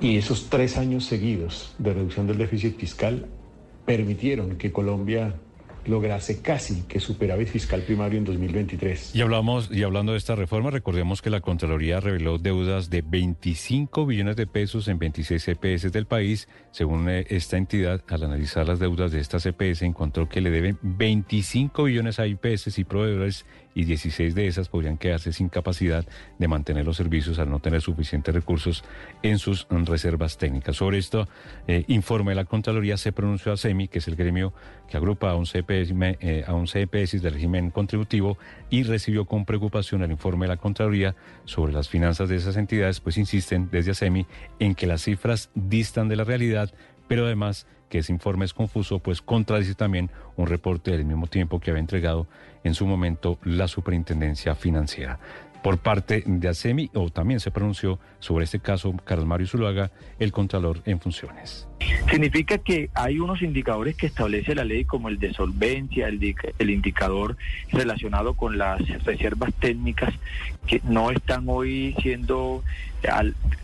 y 0.01 0.17
esos 0.17 0.49
tres 0.49 0.77
años 0.77 1.05
seguidos 1.05 1.73
de 1.77 1.93
reducción 1.93 2.27
del 2.27 2.37
déficit 2.37 2.77
fiscal 2.77 3.27
permitieron 3.85 4.57
que 4.57 4.71
Colombia 4.71 5.35
lograse 5.87 6.41
casi 6.41 6.83
que 6.83 6.99
superávit 6.99 7.47
fiscal 7.47 7.81
primario 7.81 8.17
en 8.17 8.25
2023. 8.25 9.15
Y 9.15 9.21
hablamos 9.21 9.69
y 9.71 9.83
hablando 9.83 10.13
de 10.13 10.17
esta 10.17 10.35
reforma, 10.35 10.71
recordemos 10.71 11.21
que 11.21 11.29
la 11.29 11.41
Contraloría 11.41 11.99
reveló 11.99 12.37
deudas 12.37 12.89
de 12.89 13.01
25 13.01 14.05
billones 14.05 14.35
de 14.35 14.47
pesos 14.47 14.87
en 14.87 14.99
26 14.99 15.47
EPS 15.47 15.91
del 15.91 16.05
país. 16.05 16.47
Según 16.71 17.09
eh, 17.09 17.25
esta 17.29 17.57
entidad, 17.57 18.03
al 18.09 18.23
analizar 18.23 18.67
las 18.67 18.79
deudas 18.79 19.11
de 19.11 19.19
estas 19.19 19.45
EPS, 19.45 19.83
encontró 19.83 20.27
que 20.27 20.41
le 20.41 20.49
deben 20.49 20.79
25 20.81 21.83
billones 21.83 22.19
a 22.19 22.27
IPS 22.27 22.77
y 22.77 22.83
proveedores 22.83 23.45
y 23.75 23.83
16 23.83 24.33
de 24.33 24.47
esas 24.47 24.69
podrían 24.69 24.97
quedarse 24.97 25.33
sin 25.33 25.49
capacidad 25.49 26.05
de 26.39 26.47
mantener 26.47 26.85
los 26.85 26.97
servicios 26.97 27.37
al 27.37 27.49
no 27.51 27.59
tener 27.59 27.81
suficientes 27.81 28.33
recursos 28.33 28.83
en 29.21 29.37
sus 29.37 29.67
reservas 29.69 30.37
técnicas. 30.37 30.77
Sobre 30.77 30.97
esto, 30.97 31.27
eh, 31.67 31.83
informe 31.87 32.31
de 32.31 32.35
la 32.35 32.45
Contraloría, 32.45 32.97
se 32.97 33.11
pronunció 33.11 33.51
a 33.51 33.57
SEMI, 33.57 33.89
que 33.89 33.99
es 33.99 34.07
el 34.07 34.15
gremio 34.15 34.53
que 34.89 34.97
agrupa 34.97 35.29
a 35.29 35.35
un 35.35 35.45
CPS, 35.45 35.93
eh, 36.21 36.43
a 36.47 36.53
un 36.53 36.67
CPS 36.67 37.19
del 37.19 37.33
régimen 37.33 37.69
contributivo 37.69 38.37
y 38.69 38.83
recibió 38.83 39.25
con 39.25 39.45
preocupación 39.45 40.01
el 40.03 40.11
informe 40.11 40.45
de 40.45 40.53
la 40.53 40.57
Contraloría 40.57 41.15
sobre 41.43 41.73
las 41.73 41.89
finanzas 41.89 42.29
de 42.29 42.37
esas 42.37 42.55
entidades, 42.55 43.01
pues 43.01 43.17
insisten 43.17 43.69
desde 43.71 43.91
ASEMI 43.91 44.25
en 44.59 44.73
que 44.73 44.87
las 44.87 45.03
cifras 45.03 45.49
distan 45.53 46.07
de 46.07 46.15
la 46.15 46.23
realidad, 46.23 46.73
pero 47.09 47.25
además 47.25 47.67
que 47.89 47.99
ese 47.99 48.11
informe 48.11 48.45
es 48.45 48.53
confuso, 48.53 48.99
pues 48.99 49.21
contradice 49.21 49.75
también 49.75 50.09
un 50.37 50.47
reporte 50.47 50.91
del 50.91 51.05
mismo 51.05 51.27
tiempo 51.27 51.59
que 51.59 51.71
había 51.71 51.81
entregado 51.81 52.27
en 52.65 52.73
su 52.73 52.85
momento 52.85 53.39
la 53.43 53.69
Superintendencia 53.69 54.55
Financiera. 54.55 55.19
Por 55.63 55.77
parte 55.77 56.23
de 56.25 56.49
ASEMI, 56.49 56.91
o 56.93 57.09
también 57.09 57.39
se 57.39 57.51
pronunció 57.51 57.99
sobre 58.19 58.43
este 58.43 58.59
caso 58.59 58.93
Carlos 59.05 59.25
Mario 59.25 59.47
Zuluaga, 59.47 59.91
el 60.19 60.31
Contralor 60.31 60.81
en 60.85 60.99
funciones. 60.99 61.67
Significa 62.09 62.57
que 62.57 62.89
hay 62.93 63.19
unos 63.19 63.41
indicadores 63.41 63.95
que 63.95 64.07
establece 64.07 64.55
la 64.55 64.63
ley 64.63 64.85
como 64.85 65.09
el 65.09 65.19
de 65.19 65.33
solvencia, 65.33 66.07
el, 66.07 66.35
el 66.57 66.69
indicador 66.69 67.35
relacionado 67.71 68.33
con 68.33 68.57
las 68.57 68.79
reservas 69.03 69.53
técnicas 69.59 70.13
que 70.65 70.81
no 70.83 71.11
están 71.11 71.45
hoy 71.47 71.95
siendo 72.01 72.63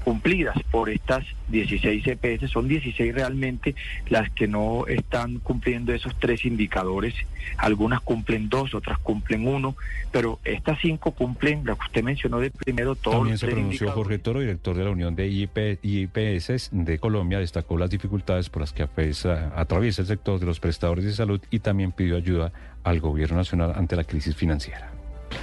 cumplidas 0.03 0.55
por 0.71 0.89
estas 0.89 1.25
16 1.49 2.05
EPS. 2.07 2.49
Son 2.51 2.67
16 2.67 3.13
realmente 3.13 3.75
las 4.09 4.29
que 4.31 4.47
no 4.47 4.85
están 4.87 5.39
cumpliendo 5.39 5.93
esos 5.93 6.17
tres 6.19 6.45
indicadores. 6.45 7.13
Algunas 7.57 8.01
cumplen 8.01 8.49
dos, 8.49 8.73
otras 8.73 8.99
cumplen 8.99 9.47
uno, 9.47 9.75
pero 10.11 10.39
estas 10.43 10.79
cinco 10.79 11.11
cumplen, 11.11 11.63
lo 11.65 11.75
que 11.75 11.85
usted 11.85 12.03
mencionó 12.03 12.39
de 12.39 12.51
primero, 12.51 12.95
todo. 12.95 13.15
También 13.15 13.37
se 13.37 13.47
pronunció 13.47 13.91
Jorge 13.91 14.19
Toro, 14.19 14.39
director 14.39 14.75
de 14.75 14.83
la 14.83 14.91
Unión 14.91 15.15
de 15.15 15.27
IPS 15.27 16.69
de 16.71 16.99
Colombia, 16.99 17.39
destacó 17.39 17.77
las 17.77 17.89
dificultades 18.01 18.49
por 18.49 18.61
las 18.61 18.73
que 18.73 18.83
atraviesa 18.83 20.01
el 20.01 20.07
sector 20.07 20.39
de 20.39 20.45
los 20.45 20.59
prestadores 20.59 21.05
de 21.05 21.13
salud 21.13 21.39
y 21.51 21.59
también 21.59 21.91
pidió 21.91 22.17
ayuda 22.17 22.51
al 22.83 22.99
gobierno 22.99 23.37
nacional 23.37 23.73
ante 23.75 23.95
la 23.95 24.03
crisis 24.03 24.35
financiera. 24.35 24.91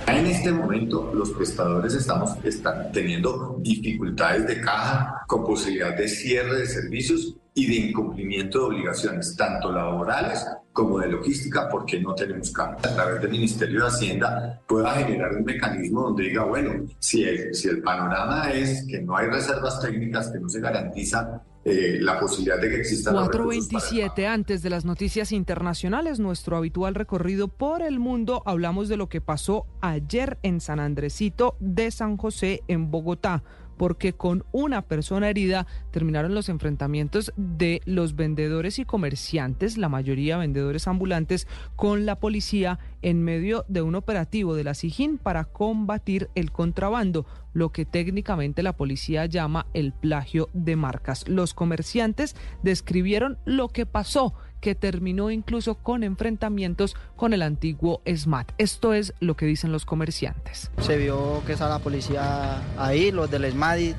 En 0.06 0.26
este 0.26 0.50
momento 0.50 1.12
los 1.14 1.30
prestadores 1.30 1.94
estamos 1.94 2.32
están 2.44 2.92
teniendo 2.92 3.58
dificultades 3.60 4.46
de 4.46 4.60
caja 4.60 5.22
con 5.26 5.44
posibilidad 5.44 5.96
de 5.96 6.08
cierre 6.08 6.58
de 6.58 6.66
servicios 6.66 7.36
y 7.54 7.66
de 7.66 7.88
incumplimiento 7.88 8.58
de 8.58 8.64
obligaciones, 8.66 9.34
tanto 9.36 9.72
laborales 9.72 10.46
como 10.72 11.00
de 11.00 11.08
logística, 11.08 11.68
porque 11.68 12.00
no 12.00 12.14
tenemos 12.14 12.52
cambio. 12.52 12.78
A 12.84 12.94
través 12.94 13.20
del 13.20 13.32
Ministerio 13.32 13.80
de 13.80 13.88
Hacienda 13.88 14.60
pueda 14.66 14.94
generar 14.94 15.32
un 15.32 15.44
mecanismo 15.44 16.02
donde 16.02 16.24
diga, 16.24 16.44
bueno, 16.44 16.86
si 17.00 17.24
el, 17.24 17.52
si 17.54 17.68
el 17.68 17.82
panorama 17.82 18.50
es 18.52 18.86
que 18.88 19.00
no 19.00 19.16
hay 19.16 19.26
reservas 19.26 19.80
técnicas, 19.80 20.30
que 20.30 20.38
no 20.38 20.48
se 20.48 20.60
garantiza 20.60 21.42
eh, 21.64 21.98
la 22.00 22.18
posibilidad 22.18 22.60
de 22.60 22.70
que 22.70 22.76
existan 22.76 23.14
427 23.14 24.26
antes 24.26 24.62
de 24.62 24.70
las 24.70 24.84
noticias 24.84 25.32
internacionales, 25.32 26.18
nuestro 26.18 26.56
habitual 26.56 26.94
recorrido 26.94 27.48
por 27.48 27.82
el 27.82 27.98
mundo, 27.98 28.42
hablamos 28.46 28.88
de 28.88 28.96
lo 28.96 29.08
que 29.08 29.20
pasó 29.20 29.66
ayer 29.80 30.38
en 30.42 30.60
San 30.60 30.80
Andresito 30.80 31.56
de 31.60 31.90
San 31.90 32.16
José 32.16 32.62
en 32.68 32.90
Bogotá 32.90 33.42
porque 33.78 34.12
con 34.12 34.44
una 34.52 34.82
persona 34.82 35.30
herida 35.30 35.66
terminaron 35.90 36.34
los 36.34 36.48
enfrentamientos 36.48 37.32
de 37.36 37.80
los 37.86 38.16
vendedores 38.16 38.78
y 38.78 38.84
comerciantes, 38.84 39.78
la 39.78 39.88
mayoría 39.88 40.36
vendedores 40.36 40.86
ambulantes, 40.86 41.46
con 41.76 42.04
la 42.04 42.16
policía 42.16 42.78
en 43.00 43.22
medio 43.22 43.64
de 43.68 43.82
un 43.82 43.94
operativo 43.94 44.54
de 44.54 44.64
la 44.64 44.74
SIGIN 44.74 45.18
para 45.18 45.44
combatir 45.44 46.28
el 46.34 46.50
contrabando, 46.50 47.24
lo 47.52 47.70
que 47.70 47.84
técnicamente 47.84 48.62
la 48.62 48.76
policía 48.76 49.26
llama 49.26 49.66
el 49.72 49.92
plagio 49.92 50.50
de 50.52 50.76
marcas. 50.76 51.26
Los 51.28 51.54
comerciantes 51.54 52.36
describieron 52.62 53.38
lo 53.44 53.68
que 53.68 53.86
pasó 53.86 54.34
que 54.60 54.74
terminó 54.74 55.30
incluso 55.30 55.76
con 55.76 56.02
enfrentamientos 56.02 56.96
con 57.16 57.32
el 57.32 57.42
antiguo 57.42 58.00
SMAT. 58.06 58.52
Esto 58.58 58.94
es 58.94 59.14
lo 59.20 59.36
que 59.36 59.46
dicen 59.46 59.72
los 59.72 59.84
comerciantes. 59.84 60.70
Se 60.80 60.96
vio 60.96 61.42
que 61.46 61.52
estaba 61.52 61.74
la 61.74 61.78
policía 61.78 62.60
ahí, 62.76 63.10
los 63.10 63.30
del 63.30 63.50
SMAT, 63.50 63.94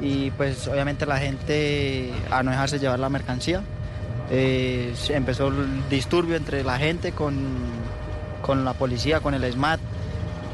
y, 0.00 0.30
pues 0.32 0.66
obviamente 0.66 1.06
la 1.06 1.18
gente 1.18 2.10
a 2.30 2.42
no 2.42 2.50
dejarse 2.50 2.78
llevar 2.78 2.98
la 2.98 3.08
mercancía. 3.08 3.62
Eh, 4.30 4.94
empezó 5.10 5.48
el 5.48 5.88
disturbio 5.88 6.36
entre 6.36 6.64
la 6.64 6.78
gente 6.78 7.12
con, 7.12 7.34
con 8.40 8.64
la 8.64 8.74
policía, 8.74 9.20
con 9.20 9.34
el 9.34 9.50
SMAT 9.52 9.80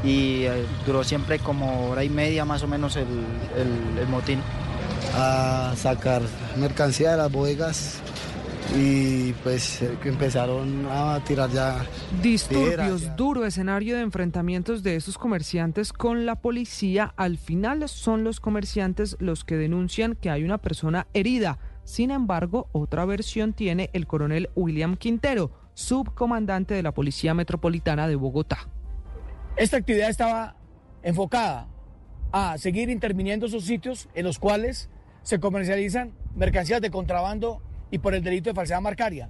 y 0.04 0.44
eh, 0.44 0.64
duró 0.87 1.02
siempre 1.04 1.38
como 1.38 1.90
hora 1.90 2.04
y 2.04 2.08
media 2.08 2.44
más 2.44 2.62
o 2.62 2.68
menos 2.68 2.96
el, 2.96 3.06
el, 3.56 3.98
el 3.98 4.08
motín. 4.08 4.40
A 5.14 5.72
sacar 5.76 6.22
mercancía 6.56 7.12
de 7.12 7.16
las 7.16 7.32
bodegas 7.32 8.00
y 8.76 9.33
pues 9.44 9.83
empezaron 10.04 10.87
a 10.90 11.22
tirar 11.24 11.50
ya 11.50 11.85
disturbios, 12.22 13.16
duro 13.16 13.44
escenario 13.44 13.96
de 13.96 14.02
enfrentamientos 14.02 14.83
de 14.83 14.96
esos 14.96 15.16
comerciantes 15.18 15.92
con 15.92 16.26
la 16.26 16.37
policía. 16.37 17.14
Al 17.16 17.38
final 17.38 17.88
son 17.88 18.24
los 18.24 18.40
comerciantes 18.40 19.16
los 19.20 19.44
que 19.44 19.57
denuncian 19.57 20.14
que 20.14 20.31
hay 20.31 20.44
una 20.44 20.59
persona 20.59 21.07
herida. 21.14 21.59
Sin 21.85 22.11
embargo, 22.11 22.68
otra 22.72 23.04
versión 23.04 23.54
tiene 23.54 23.90
el 23.92 24.07
coronel 24.07 24.50
William 24.54 24.96
Quintero, 24.96 25.50
subcomandante 25.74 26.74
de 26.74 26.83
la 26.83 26.92
Policía 26.92 27.35
Metropolitana 27.35 28.07
de 28.09 28.16
Bogotá. 28.16 28.68
Esta 29.57 29.78
actividad 29.78 30.11
estaba 30.11 30.57
enfocada 31.02 31.68
a 32.33 32.59
seguir 32.59 32.90
interviniendo 32.90 33.46
esos 33.46 33.64
sitios 33.64 34.09
en 34.14 34.24
los 34.24 34.38
cuales 34.38 34.90
se 35.22 35.40
comercializan 35.40 36.12
mercancías 36.35 36.81
de 36.81 36.90
contrabando 36.90 37.62
y 37.90 37.98
por 37.98 38.14
el 38.14 38.22
delito 38.22 38.51
de 38.51 38.55
falsedad 38.55 38.81
marcaria. 38.81 39.29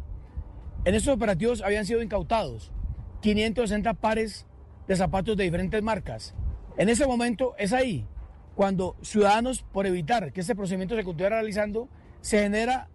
En 0.85 0.95
estos 0.95 1.15
operativos 1.15 1.63
habían 1.63 1.87
sido 1.87 2.03
incautados 2.03 2.73
560 3.21 3.95
pares 3.95 4.47
de 4.87 4.97
zapatos 4.97 5.37
de 5.37 5.45
diferentes 5.45 5.83
marcas. 5.83 6.35
En 6.77 6.89
ese 6.89 7.07
momento 7.07 7.55
es 7.59 7.73
ahí 7.73 8.07
cuando 8.55 8.97
ciudadanos, 9.03 9.63
por 9.63 9.87
evitar 9.87 10.33
que 10.33 10.41
este 10.41 10.57
procedimiento 10.57 10.97
se 10.97 11.05
continúe 11.05 11.29
realizando, 11.29 11.89
se 12.21 12.43
genera 12.43 12.89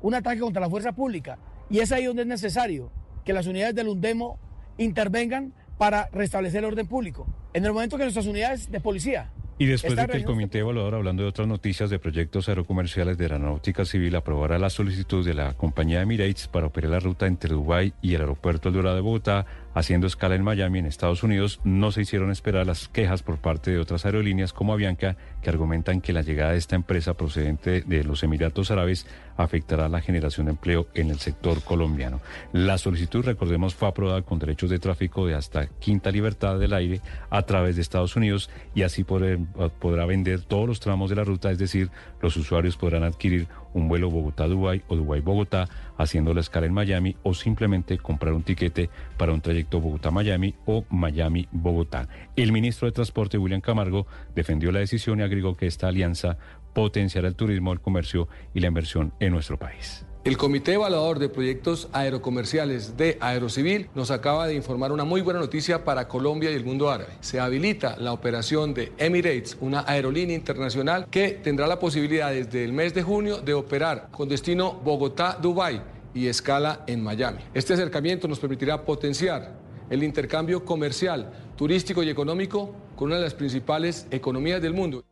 un 0.00 0.14
ataque 0.14 0.40
contra 0.40 0.60
la 0.60 0.70
fuerza 0.70 0.92
pública. 0.92 1.38
Y 1.68 1.80
es 1.80 1.92
ahí 1.92 2.04
donde 2.04 2.22
es 2.22 2.28
necesario 2.28 2.90
que 3.24 3.32
las 3.32 3.46
unidades 3.46 3.74
del 3.74 3.88
UNDEMO 3.88 4.38
intervengan 4.78 5.52
para 5.76 6.08
restablecer 6.12 6.60
el 6.60 6.66
orden 6.66 6.86
público. 6.86 7.26
En 7.52 7.64
el 7.64 7.72
momento 7.72 7.98
que 7.98 8.04
nuestras 8.04 8.26
unidades 8.26 8.70
de 8.70 8.80
policía 8.80 9.30
y 9.58 9.66
después 9.66 9.96
de 9.96 10.06
que 10.06 10.16
el 10.16 10.24
Comité 10.24 10.58
Evaluador, 10.58 10.94
hablando 10.94 11.22
de 11.22 11.28
otras 11.28 11.48
noticias 11.48 11.90
de 11.90 11.98
proyectos 11.98 12.48
aerocomerciales 12.48 13.18
de 13.18 13.24
aeronáutica 13.24 13.84
civil, 13.84 14.14
aprobara 14.16 14.58
la 14.58 14.70
solicitud 14.70 15.24
de 15.24 15.34
la 15.34 15.54
compañía 15.54 16.00
Emirates 16.00 16.48
para 16.48 16.66
operar 16.66 16.92
la 16.92 17.00
ruta 17.00 17.26
entre 17.26 17.54
Dubái 17.54 17.92
y 18.00 18.14
el 18.14 18.20
aeropuerto 18.20 18.68
El 18.68 18.76
Dorado 18.76 18.96
de 18.96 19.02
Bogotá, 19.02 19.46
haciendo 19.74 20.06
escala 20.06 20.34
en 20.34 20.42
Miami, 20.42 20.78
en 20.78 20.86
Estados 20.86 21.22
Unidos, 21.22 21.60
no 21.64 21.92
se 21.92 22.02
hicieron 22.02 22.30
esperar 22.30 22.66
las 22.66 22.88
quejas 22.88 23.22
por 23.22 23.38
parte 23.38 23.70
de 23.70 23.78
otras 23.78 24.04
aerolíneas 24.04 24.52
como 24.52 24.72
Avianca, 24.72 25.16
que 25.42 25.50
argumentan 25.50 26.00
que 26.00 26.12
la 26.12 26.22
llegada 26.22 26.52
de 26.52 26.58
esta 26.58 26.76
empresa 26.76 27.14
procedente 27.14 27.82
de 27.82 28.04
los 28.04 28.22
Emiratos 28.22 28.70
Árabes 28.70 29.06
afectará 29.36 29.88
la 29.88 30.00
generación 30.00 30.46
de 30.46 30.52
empleo 30.52 30.88
en 30.94 31.10
el 31.10 31.18
sector 31.18 31.62
colombiano. 31.62 32.20
La 32.52 32.76
solicitud, 32.78 33.24
recordemos, 33.24 33.74
fue 33.74 33.88
aprobada 33.88 34.22
con 34.22 34.38
derechos 34.38 34.70
de 34.70 34.78
tráfico 34.78 35.26
de 35.26 35.34
hasta 35.34 35.66
quinta 35.66 36.10
libertad 36.10 36.58
del 36.58 36.72
aire 36.72 37.00
a 37.30 37.42
través 37.42 37.76
de 37.76 37.82
Estados 37.82 38.16
Unidos 38.16 38.50
y 38.74 38.82
así 38.82 39.04
podrá 39.04 40.06
vender 40.06 40.40
todos 40.42 40.66
los 40.66 40.80
tramos 40.80 41.10
de 41.10 41.16
la 41.16 41.24
ruta, 41.24 41.50
es 41.50 41.58
decir, 41.58 41.90
los 42.20 42.36
usuarios 42.36 42.76
podrán 42.76 43.04
adquirir 43.04 43.46
un 43.74 43.88
vuelo 43.88 44.10
Bogotá-Dubái 44.10 44.82
o 44.88 44.96
Dubái-Bogotá, 44.96 45.68
haciendo 45.96 46.34
la 46.34 46.40
escala 46.40 46.66
en 46.66 46.74
Miami 46.74 47.16
o 47.22 47.34
simplemente 47.34 47.98
comprar 47.98 48.32
un 48.34 48.42
tiquete 48.42 48.90
para 49.16 49.32
un 49.32 49.40
trayecto 49.40 49.80
Bogotá-Miami 49.80 50.54
o 50.66 50.84
Miami-Bogotá. 50.90 52.08
El 52.36 52.52
ministro 52.52 52.86
de 52.86 52.92
Transporte, 52.92 53.38
William 53.38 53.60
Camargo, 53.60 54.06
defendió 54.34 54.72
la 54.72 54.80
decisión 54.80 55.20
y 55.20 55.22
agregó 55.22 55.56
que 55.56 55.66
esta 55.66 55.88
alianza 55.88 56.38
potenciará 56.72 57.28
el 57.28 57.34
turismo, 57.34 57.72
el 57.72 57.80
comercio 57.80 58.28
y 58.54 58.60
la 58.60 58.68
inversión 58.68 59.12
en 59.20 59.32
nuestro 59.32 59.58
país. 59.58 60.07
El 60.28 60.36
Comité 60.36 60.74
Evaluador 60.74 61.18
de 61.18 61.30
Proyectos 61.30 61.88
Aerocomerciales 61.94 62.98
de 62.98 63.16
Aerocivil 63.18 63.88
nos 63.94 64.10
acaba 64.10 64.46
de 64.46 64.52
informar 64.52 64.92
una 64.92 65.04
muy 65.04 65.22
buena 65.22 65.40
noticia 65.40 65.86
para 65.86 66.06
Colombia 66.06 66.50
y 66.50 66.54
el 66.54 66.66
mundo 66.66 66.90
árabe. 66.90 67.14
Se 67.20 67.40
habilita 67.40 67.96
la 67.96 68.12
operación 68.12 68.74
de 68.74 68.92
Emirates, 68.98 69.56
una 69.62 69.84
aerolínea 69.86 70.36
internacional 70.36 71.06
que 71.10 71.30
tendrá 71.30 71.66
la 71.66 71.78
posibilidad 71.78 72.30
desde 72.30 72.62
el 72.62 72.74
mes 72.74 72.92
de 72.92 73.02
junio 73.02 73.38
de 73.38 73.54
operar 73.54 74.08
con 74.10 74.28
destino 74.28 74.78
Bogotá-Dubái 74.84 75.80
y 76.12 76.26
escala 76.26 76.84
en 76.86 77.02
Miami. 77.02 77.38
Este 77.54 77.72
acercamiento 77.72 78.28
nos 78.28 78.38
permitirá 78.38 78.84
potenciar 78.84 79.54
el 79.88 80.02
intercambio 80.02 80.62
comercial, 80.62 81.32
turístico 81.56 82.02
y 82.02 82.10
económico 82.10 82.74
con 82.96 83.06
una 83.06 83.16
de 83.16 83.22
las 83.22 83.32
principales 83.32 84.06
economías 84.10 84.60
del 84.60 84.74
mundo. 84.74 85.02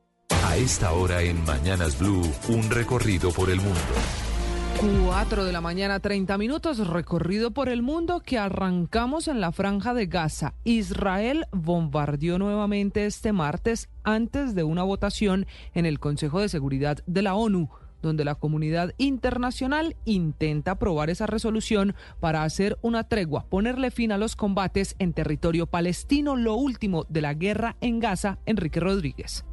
A 0.44 0.58
esta 0.58 0.92
hora 0.92 1.22
en 1.22 1.42
Mañanas 1.46 1.98
Blue, 1.98 2.30
un 2.50 2.68
recorrido 2.68 3.30
por 3.30 3.48
el 3.48 3.62
mundo. 3.62 3.80
4 4.78 5.44
de 5.44 5.52
la 5.52 5.60
mañana, 5.62 6.00
30 6.00 6.36
minutos, 6.36 6.86
recorrido 6.86 7.50
por 7.50 7.68
el 7.68 7.80
mundo 7.80 8.20
que 8.20 8.36
arrancamos 8.36 9.26
en 9.26 9.40
la 9.40 9.50
franja 9.50 9.94
de 9.94 10.06
Gaza. 10.06 10.54
Israel 10.64 11.46
bombardeó 11.52 12.38
nuevamente 12.38 13.06
este 13.06 13.32
martes 13.32 13.88
antes 14.04 14.54
de 14.54 14.64
una 14.64 14.82
votación 14.82 15.46
en 15.72 15.86
el 15.86 15.98
Consejo 15.98 16.40
de 16.40 16.50
Seguridad 16.50 16.98
de 17.06 17.22
la 17.22 17.34
ONU 17.34 17.70
donde 18.02 18.24
la 18.24 18.34
comunidad 18.34 18.92
internacional 18.98 19.96
intenta 20.04 20.72
aprobar 20.72 21.10
esa 21.10 21.26
resolución 21.26 21.94
para 22.20 22.44
hacer 22.44 22.78
una 22.82 23.04
tregua, 23.04 23.46
ponerle 23.48 23.90
fin 23.90 24.12
a 24.12 24.18
los 24.18 24.36
combates 24.36 24.94
en 24.98 25.12
territorio 25.12 25.66
palestino, 25.66 26.36
lo 26.36 26.54
último 26.54 27.04
de 27.08 27.22
la 27.22 27.34
guerra 27.34 27.76
en 27.80 27.98
Gaza, 27.98 28.38
Enrique 28.44 28.78
Rodríguez. 28.78 29.44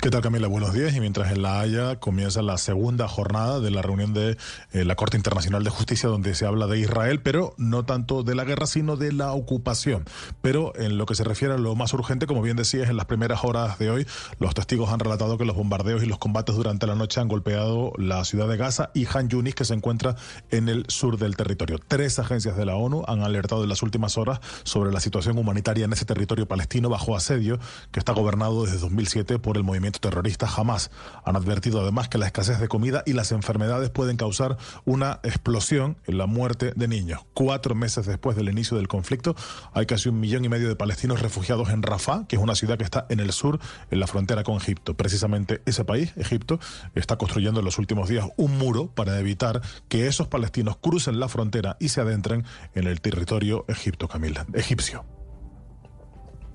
¿Qué 0.00 0.10
tal 0.10 0.20
Camila? 0.20 0.46
Buenos 0.46 0.74
días. 0.74 0.94
Y 0.94 1.00
mientras 1.00 1.32
en 1.32 1.42
La 1.42 1.58
Haya 1.58 1.96
comienza 1.98 2.40
la 2.40 2.56
segunda 2.56 3.08
jornada 3.08 3.58
de 3.58 3.72
la 3.72 3.82
reunión 3.82 4.14
de 4.14 4.36
eh, 4.72 4.84
la 4.84 4.94
Corte 4.94 5.16
Internacional 5.16 5.64
de 5.64 5.70
Justicia 5.70 6.08
donde 6.08 6.36
se 6.36 6.46
habla 6.46 6.68
de 6.68 6.78
Israel, 6.78 7.20
pero 7.20 7.52
no 7.56 7.84
tanto 7.84 8.22
de 8.22 8.36
la 8.36 8.44
guerra, 8.44 8.66
sino 8.66 8.96
de 8.96 9.10
la 9.10 9.32
ocupación. 9.32 10.04
Pero 10.40 10.72
en 10.76 10.98
lo 10.98 11.06
que 11.06 11.16
se 11.16 11.24
refiere 11.24 11.54
a 11.54 11.58
lo 11.58 11.74
más 11.74 11.92
urgente, 11.94 12.28
como 12.28 12.42
bien 12.42 12.56
decías, 12.56 12.88
en 12.88 12.96
las 12.96 13.06
primeras 13.06 13.42
horas 13.42 13.80
de 13.80 13.90
hoy, 13.90 14.06
los 14.38 14.54
testigos 14.54 14.90
han 14.90 15.00
relatado 15.00 15.36
que 15.36 15.44
los 15.44 15.56
bombardeos 15.56 16.04
y 16.04 16.06
los 16.06 16.18
combates 16.18 16.54
durante 16.54 16.86
la 16.86 16.94
noche 16.94 17.20
han 17.20 17.26
golpeado 17.26 17.92
la 17.96 18.24
ciudad 18.24 18.46
de 18.46 18.56
Gaza 18.56 18.90
y 18.94 19.06
Han 19.12 19.28
Yunis, 19.28 19.56
que 19.56 19.64
se 19.64 19.74
encuentra 19.74 20.14
en 20.52 20.68
el 20.68 20.84
sur 20.86 21.18
del 21.18 21.34
territorio. 21.34 21.80
Tres 21.88 22.20
agencias 22.20 22.56
de 22.56 22.66
la 22.66 22.76
ONU 22.76 23.02
han 23.08 23.22
alertado 23.22 23.64
en 23.64 23.68
las 23.68 23.82
últimas 23.82 24.16
horas 24.16 24.38
sobre 24.62 24.92
la 24.92 25.00
situación 25.00 25.38
humanitaria 25.38 25.86
en 25.86 25.92
ese 25.92 26.04
territorio 26.04 26.46
palestino 26.46 26.88
bajo 26.88 27.16
asedio 27.16 27.58
que 27.90 27.98
está 27.98 28.12
gobernado 28.12 28.62
desde 28.62 28.78
2007 28.78 29.40
por 29.40 29.56
el 29.56 29.64
movimiento 29.64 29.77
terroristas 30.00 30.50
jamás. 30.50 30.90
Han 31.24 31.36
advertido 31.36 31.80
además 31.80 32.08
que 32.08 32.18
la 32.18 32.26
escasez 32.26 32.60
de 32.60 32.68
comida 32.68 33.02
y 33.06 33.12
las 33.12 33.32
enfermedades 33.32 33.90
pueden 33.90 34.16
causar 34.16 34.56
una 34.84 35.20
explosión 35.22 35.96
en 36.06 36.18
la 36.18 36.26
muerte 36.26 36.72
de 36.76 36.88
niños. 36.88 37.20
Cuatro 37.34 37.74
meses 37.74 38.06
después 38.06 38.36
del 38.36 38.48
inicio 38.48 38.76
del 38.76 38.88
conflicto, 38.88 39.34
hay 39.72 39.86
casi 39.86 40.08
un 40.08 40.20
millón 40.20 40.44
y 40.44 40.48
medio 40.48 40.68
de 40.68 40.76
palestinos 40.76 41.20
refugiados 41.20 41.70
en 41.70 41.82
Rafah, 41.82 42.26
que 42.26 42.36
es 42.36 42.42
una 42.42 42.54
ciudad 42.54 42.78
que 42.78 42.84
está 42.84 43.06
en 43.08 43.20
el 43.20 43.32
sur, 43.32 43.58
en 43.90 44.00
la 44.00 44.06
frontera 44.06 44.42
con 44.42 44.56
Egipto. 44.56 44.94
Precisamente 44.94 45.62
ese 45.66 45.84
país, 45.84 46.12
Egipto, 46.16 46.58
está 46.94 47.16
construyendo 47.16 47.60
en 47.60 47.64
los 47.64 47.78
últimos 47.78 48.08
días 48.08 48.26
un 48.36 48.58
muro 48.58 48.88
para 48.88 49.18
evitar 49.18 49.60
que 49.88 50.06
esos 50.06 50.28
palestinos 50.28 50.76
crucen 50.76 51.20
la 51.20 51.28
frontera 51.28 51.76
y 51.80 51.88
se 51.88 52.00
adentren 52.00 52.44
en 52.74 52.86
el 52.86 53.00
territorio 53.00 53.64
egipto, 53.68 54.08
Camila, 54.08 54.46
egipcio. 54.54 55.17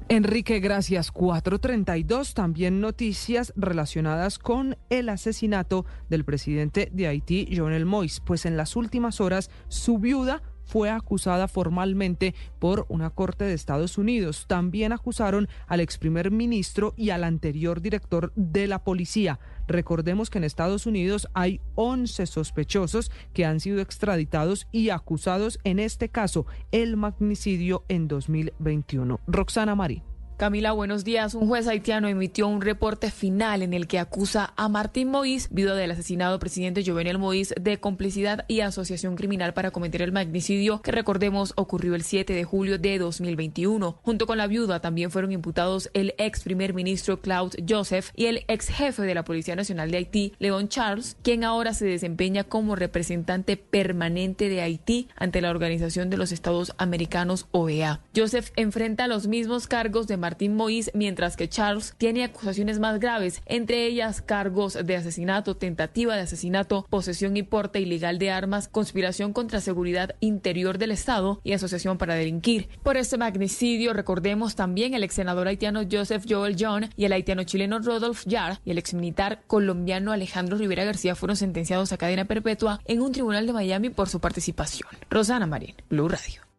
Enrique, 0.09 0.59
gracias. 0.59 1.11
432, 1.11 2.33
también 2.33 2.81
noticias 2.81 3.53
relacionadas 3.55 4.37
con 4.37 4.77
el 4.89 5.09
asesinato 5.09 5.85
del 6.09 6.25
presidente 6.25 6.89
de 6.91 7.07
Haití, 7.07 7.47
Jovenel 7.55 7.85
Moïse. 7.85 8.21
Pues 8.23 8.45
en 8.45 8.57
las 8.57 8.75
últimas 8.75 9.21
horas, 9.21 9.49
su 9.67 9.99
viuda 9.99 10.41
fue 10.65 10.89
acusada 10.89 11.47
formalmente 11.47 12.35
por 12.59 12.85
una 12.89 13.09
corte 13.09 13.45
de 13.45 13.53
Estados 13.53 13.97
Unidos. 13.97 14.45
También 14.47 14.91
acusaron 14.91 15.47
al 15.67 15.79
ex 15.79 15.97
primer 15.97 16.31
ministro 16.31 16.93
y 16.97 17.09
al 17.09 17.23
anterior 17.23 17.81
director 17.81 18.31
de 18.35 18.67
la 18.67 18.83
policía. 18.83 19.39
Recordemos 19.67 20.29
que 20.29 20.37
en 20.39 20.43
Estados 20.43 20.85
Unidos 20.85 21.27
hay 21.33 21.61
11 21.75 22.25
sospechosos 22.25 23.11
que 23.33 23.45
han 23.45 23.59
sido 23.59 23.81
extraditados 23.81 24.67
y 24.71 24.89
acusados 24.89 25.59
en 25.63 25.79
este 25.79 26.09
caso 26.09 26.45
el 26.71 26.97
magnicidio 26.97 27.83
en 27.87 28.07
2021. 28.07 29.19
Roxana 29.27 29.75
Marín. 29.75 30.12
Camila, 30.43 30.73
buenos 30.73 31.05
días. 31.05 31.35
Un 31.35 31.47
juez 31.47 31.69
haitiano 31.69 32.09
emitió 32.09 32.49
un 32.49 32.59
reporte 32.59 33.11
final 33.11 33.61
en 33.61 33.73
el 33.73 33.87
que 33.87 33.97
acusa 33.97 34.51
a 34.57 34.67
Martín 34.67 35.09
Moïse, 35.09 35.47
viuda 35.51 35.73
del 35.73 35.91
asesinado 35.91 36.37
presidente 36.37 36.83
Jovenel 36.85 37.17
Moïse, 37.17 37.55
de 37.55 37.79
complicidad 37.79 38.43
y 38.49 38.59
asociación 38.59 39.15
criminal 39.15 39.53
para 39.53 39.71
cometer 39.71 40.01
el 40.01 40.11
magnicidio 40.11 40.81
que 40.81 40.91
recordemos 40.91 41.53
ocurrió 41.55 41.95
el 41.95 42.03
7 42.03 42.33
de 42.33 42.43
julio 42.43 42.77
de 42.77 42.99
2021. 42.99 43.99
Junto 44.03 44.27
con 44.27 44.37
la 44.37 44.47
viuda 44.47 44.81
también 44.81 45.11
fueron 45.11 45.31
imputados 45.31 45.89
el 45.93 46.13
ex 46.17 46.43
primer 46.43 46.73
ministro 46.73 47.21
Claude 47.21 47.63
Joseph 47.65 48.09
y 48.13 48.25
el 48.25 48.43
ex 48.49 48.67
jefe 48.67 49.03
de 49.03 49.15
la 49.15 49.23
Policía 49.23 49.55
Nacional 49.55 49.91
de 49.91 49.97
Haití, 49.99 50.33
León 50.39 50.67
Charles, 50.67 51.15
quien 51.21 51.45
ahora 51.45 51.73
se 51.73 51.85
desempeña 51.85 52.43
como 52.43 52.75
representante 52.75 53.55
permanente 53.55 54.49
de 54.49 54.59
Haití 54.59 55.07
ante 55.15 55.39
la 55.39 55.51
Organización 55.51 56.09
de 56.09 56.17
los 56.17 56.33
Estados 56.33 56.73
Americanos 56.77 57.47
OEA. 57.51 58.01
Joseph 58.13 58.51
enfrenta 58.57 59.07
los 59.07 59.27
mismos 59.27 59.67
cargos 59.67 60.05
de 60.07 60.17
Martín 60.17 60.32
Moïse, 60.39 60.91
mientras 60.93 61.37
que 61.37 61.49
Charles 61.49 61.93
tiene 61.97 62.23
acusaciones 62.23 62.79
más 62.79 62.99
graves, 62.99 63.41
entre 63.45 63.85
ellas 63.85 64.21
cargos 64.21 64.77
de 64.83 64.95
asesinato, 64.95 65.55
tentativa 65.55 66.15
de 66.15 66.21
asesinato, 66.21 66.85
posesión 66.89 67.37
y 67.37 67.43
porte 67.43 67.79
ilegal 67.79 68.19
de 68.19 68.31
armas, 68.31 68.67
conspiración 68.67 69.33
contra 69.33 69.61
seguridad 69.61 70.15
interior 70.19 70.77
del 70.77 70.91
Estado 70.91 71.39
y 71.43 71.53
asociación 71.53 71.97
para 71.97 72.15
delinquir. 72.15 72.69
Por 72.83 72.97
este 72.97 73.17
magnicidio, 73.17 73.93
recordemos 73.93 74.55
también 74.55 74.93
el 74.93 75.03
ex 75.03 75.15
senador 75.15 75.47
haitiano 75.47 75.81
Joseph 75.89 76.25
Joel 76.27 76.55
John 76.59 76.89
y 76.95 77.05
el 77.05 77.13
haitiano 77.13 77.43
chileno 77.43 77.79
Rodolphe 77.79 78.29
Yar 78.29 78.59
y 78.65 78.71
el 78.71 78.77
ex 78.77 78.93
militar 78.93 79.43
colombiano 79.47 80.11
Alejandro 80.11 80.57
Rivera 80.57 80.83
García 80.83 81.15
fueron 81.15 81.37
sentenciados 81.37 81.91
a 81.91 81.97
cadena 81.97 82.25
perpetua 82.25 82.79
en 82.85 83.01
un 83.01 83.11
tribunal 83.11 83.47
de 83.47 83.53
Miami 83.53 83.89
por 83.89 84.09
su 84.09 84.19
participación. 84.19 84.89
Rosana 85.09 85.47
Marín, 85.47 85.75
Blue 85.89 86.07
Radio. 86.07 86.52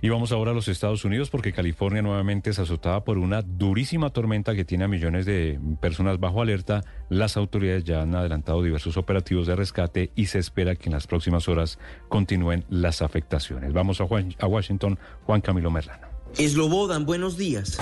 Y 0.00 0.08
vamos 0.08 0.32
ahora 0.32 0.50
a 0.50 0.54
los 0.54 0.68
Estados 0.68 1.04
Unidos 1.04 1.30
porque 1.30 1.52
California 1.52 2.02
nuevamente 2.02 2.50
es 2.50 2.58
azotada 2.58 3.04
por 3.04 3.18
una 3.18 3.42
durísima 3.42 4.10
tormenta 4.10 4.54
que 4.54 4.64
tiene 4.64 4.84
a 4.84 4.88
millones 4.88 5.26
de 5.26 5.58
personas 5.80 6.20
bajo 6.20 6.42
alerta. 6.42 6.84
Las 7.08 7.36
autoridades 7.36 7.84
ya 7.84 8.02
han 8.02 8.14
adelantado 8.14 8.62
diversos 8.62 8.96
operativos 8.96 9.46
de 9.46 9.56
rescate 9.56 10.10
y 10.14 10.26
se 10.26 10.38
espera 10.38 10.76
que 10.76 10.88
en 10.88 10.92
las 10.92 11.06
próximas 11.06 11.48
horas 11.48 11.78
continúen 12.08 12.64
las 12.68 13.02
afectaciones. 13.02 13.72
Vamos 13.72 14.00
a, 14.00 14.04
Washington, 14.04 14.98
Juan 15.24 15.40
Camilo 15.40 15.70
Merlano. 15.70 16.08
Eslobodan, 16.38 17.06
buenos 17.06 17.36
días. 17.36 17.78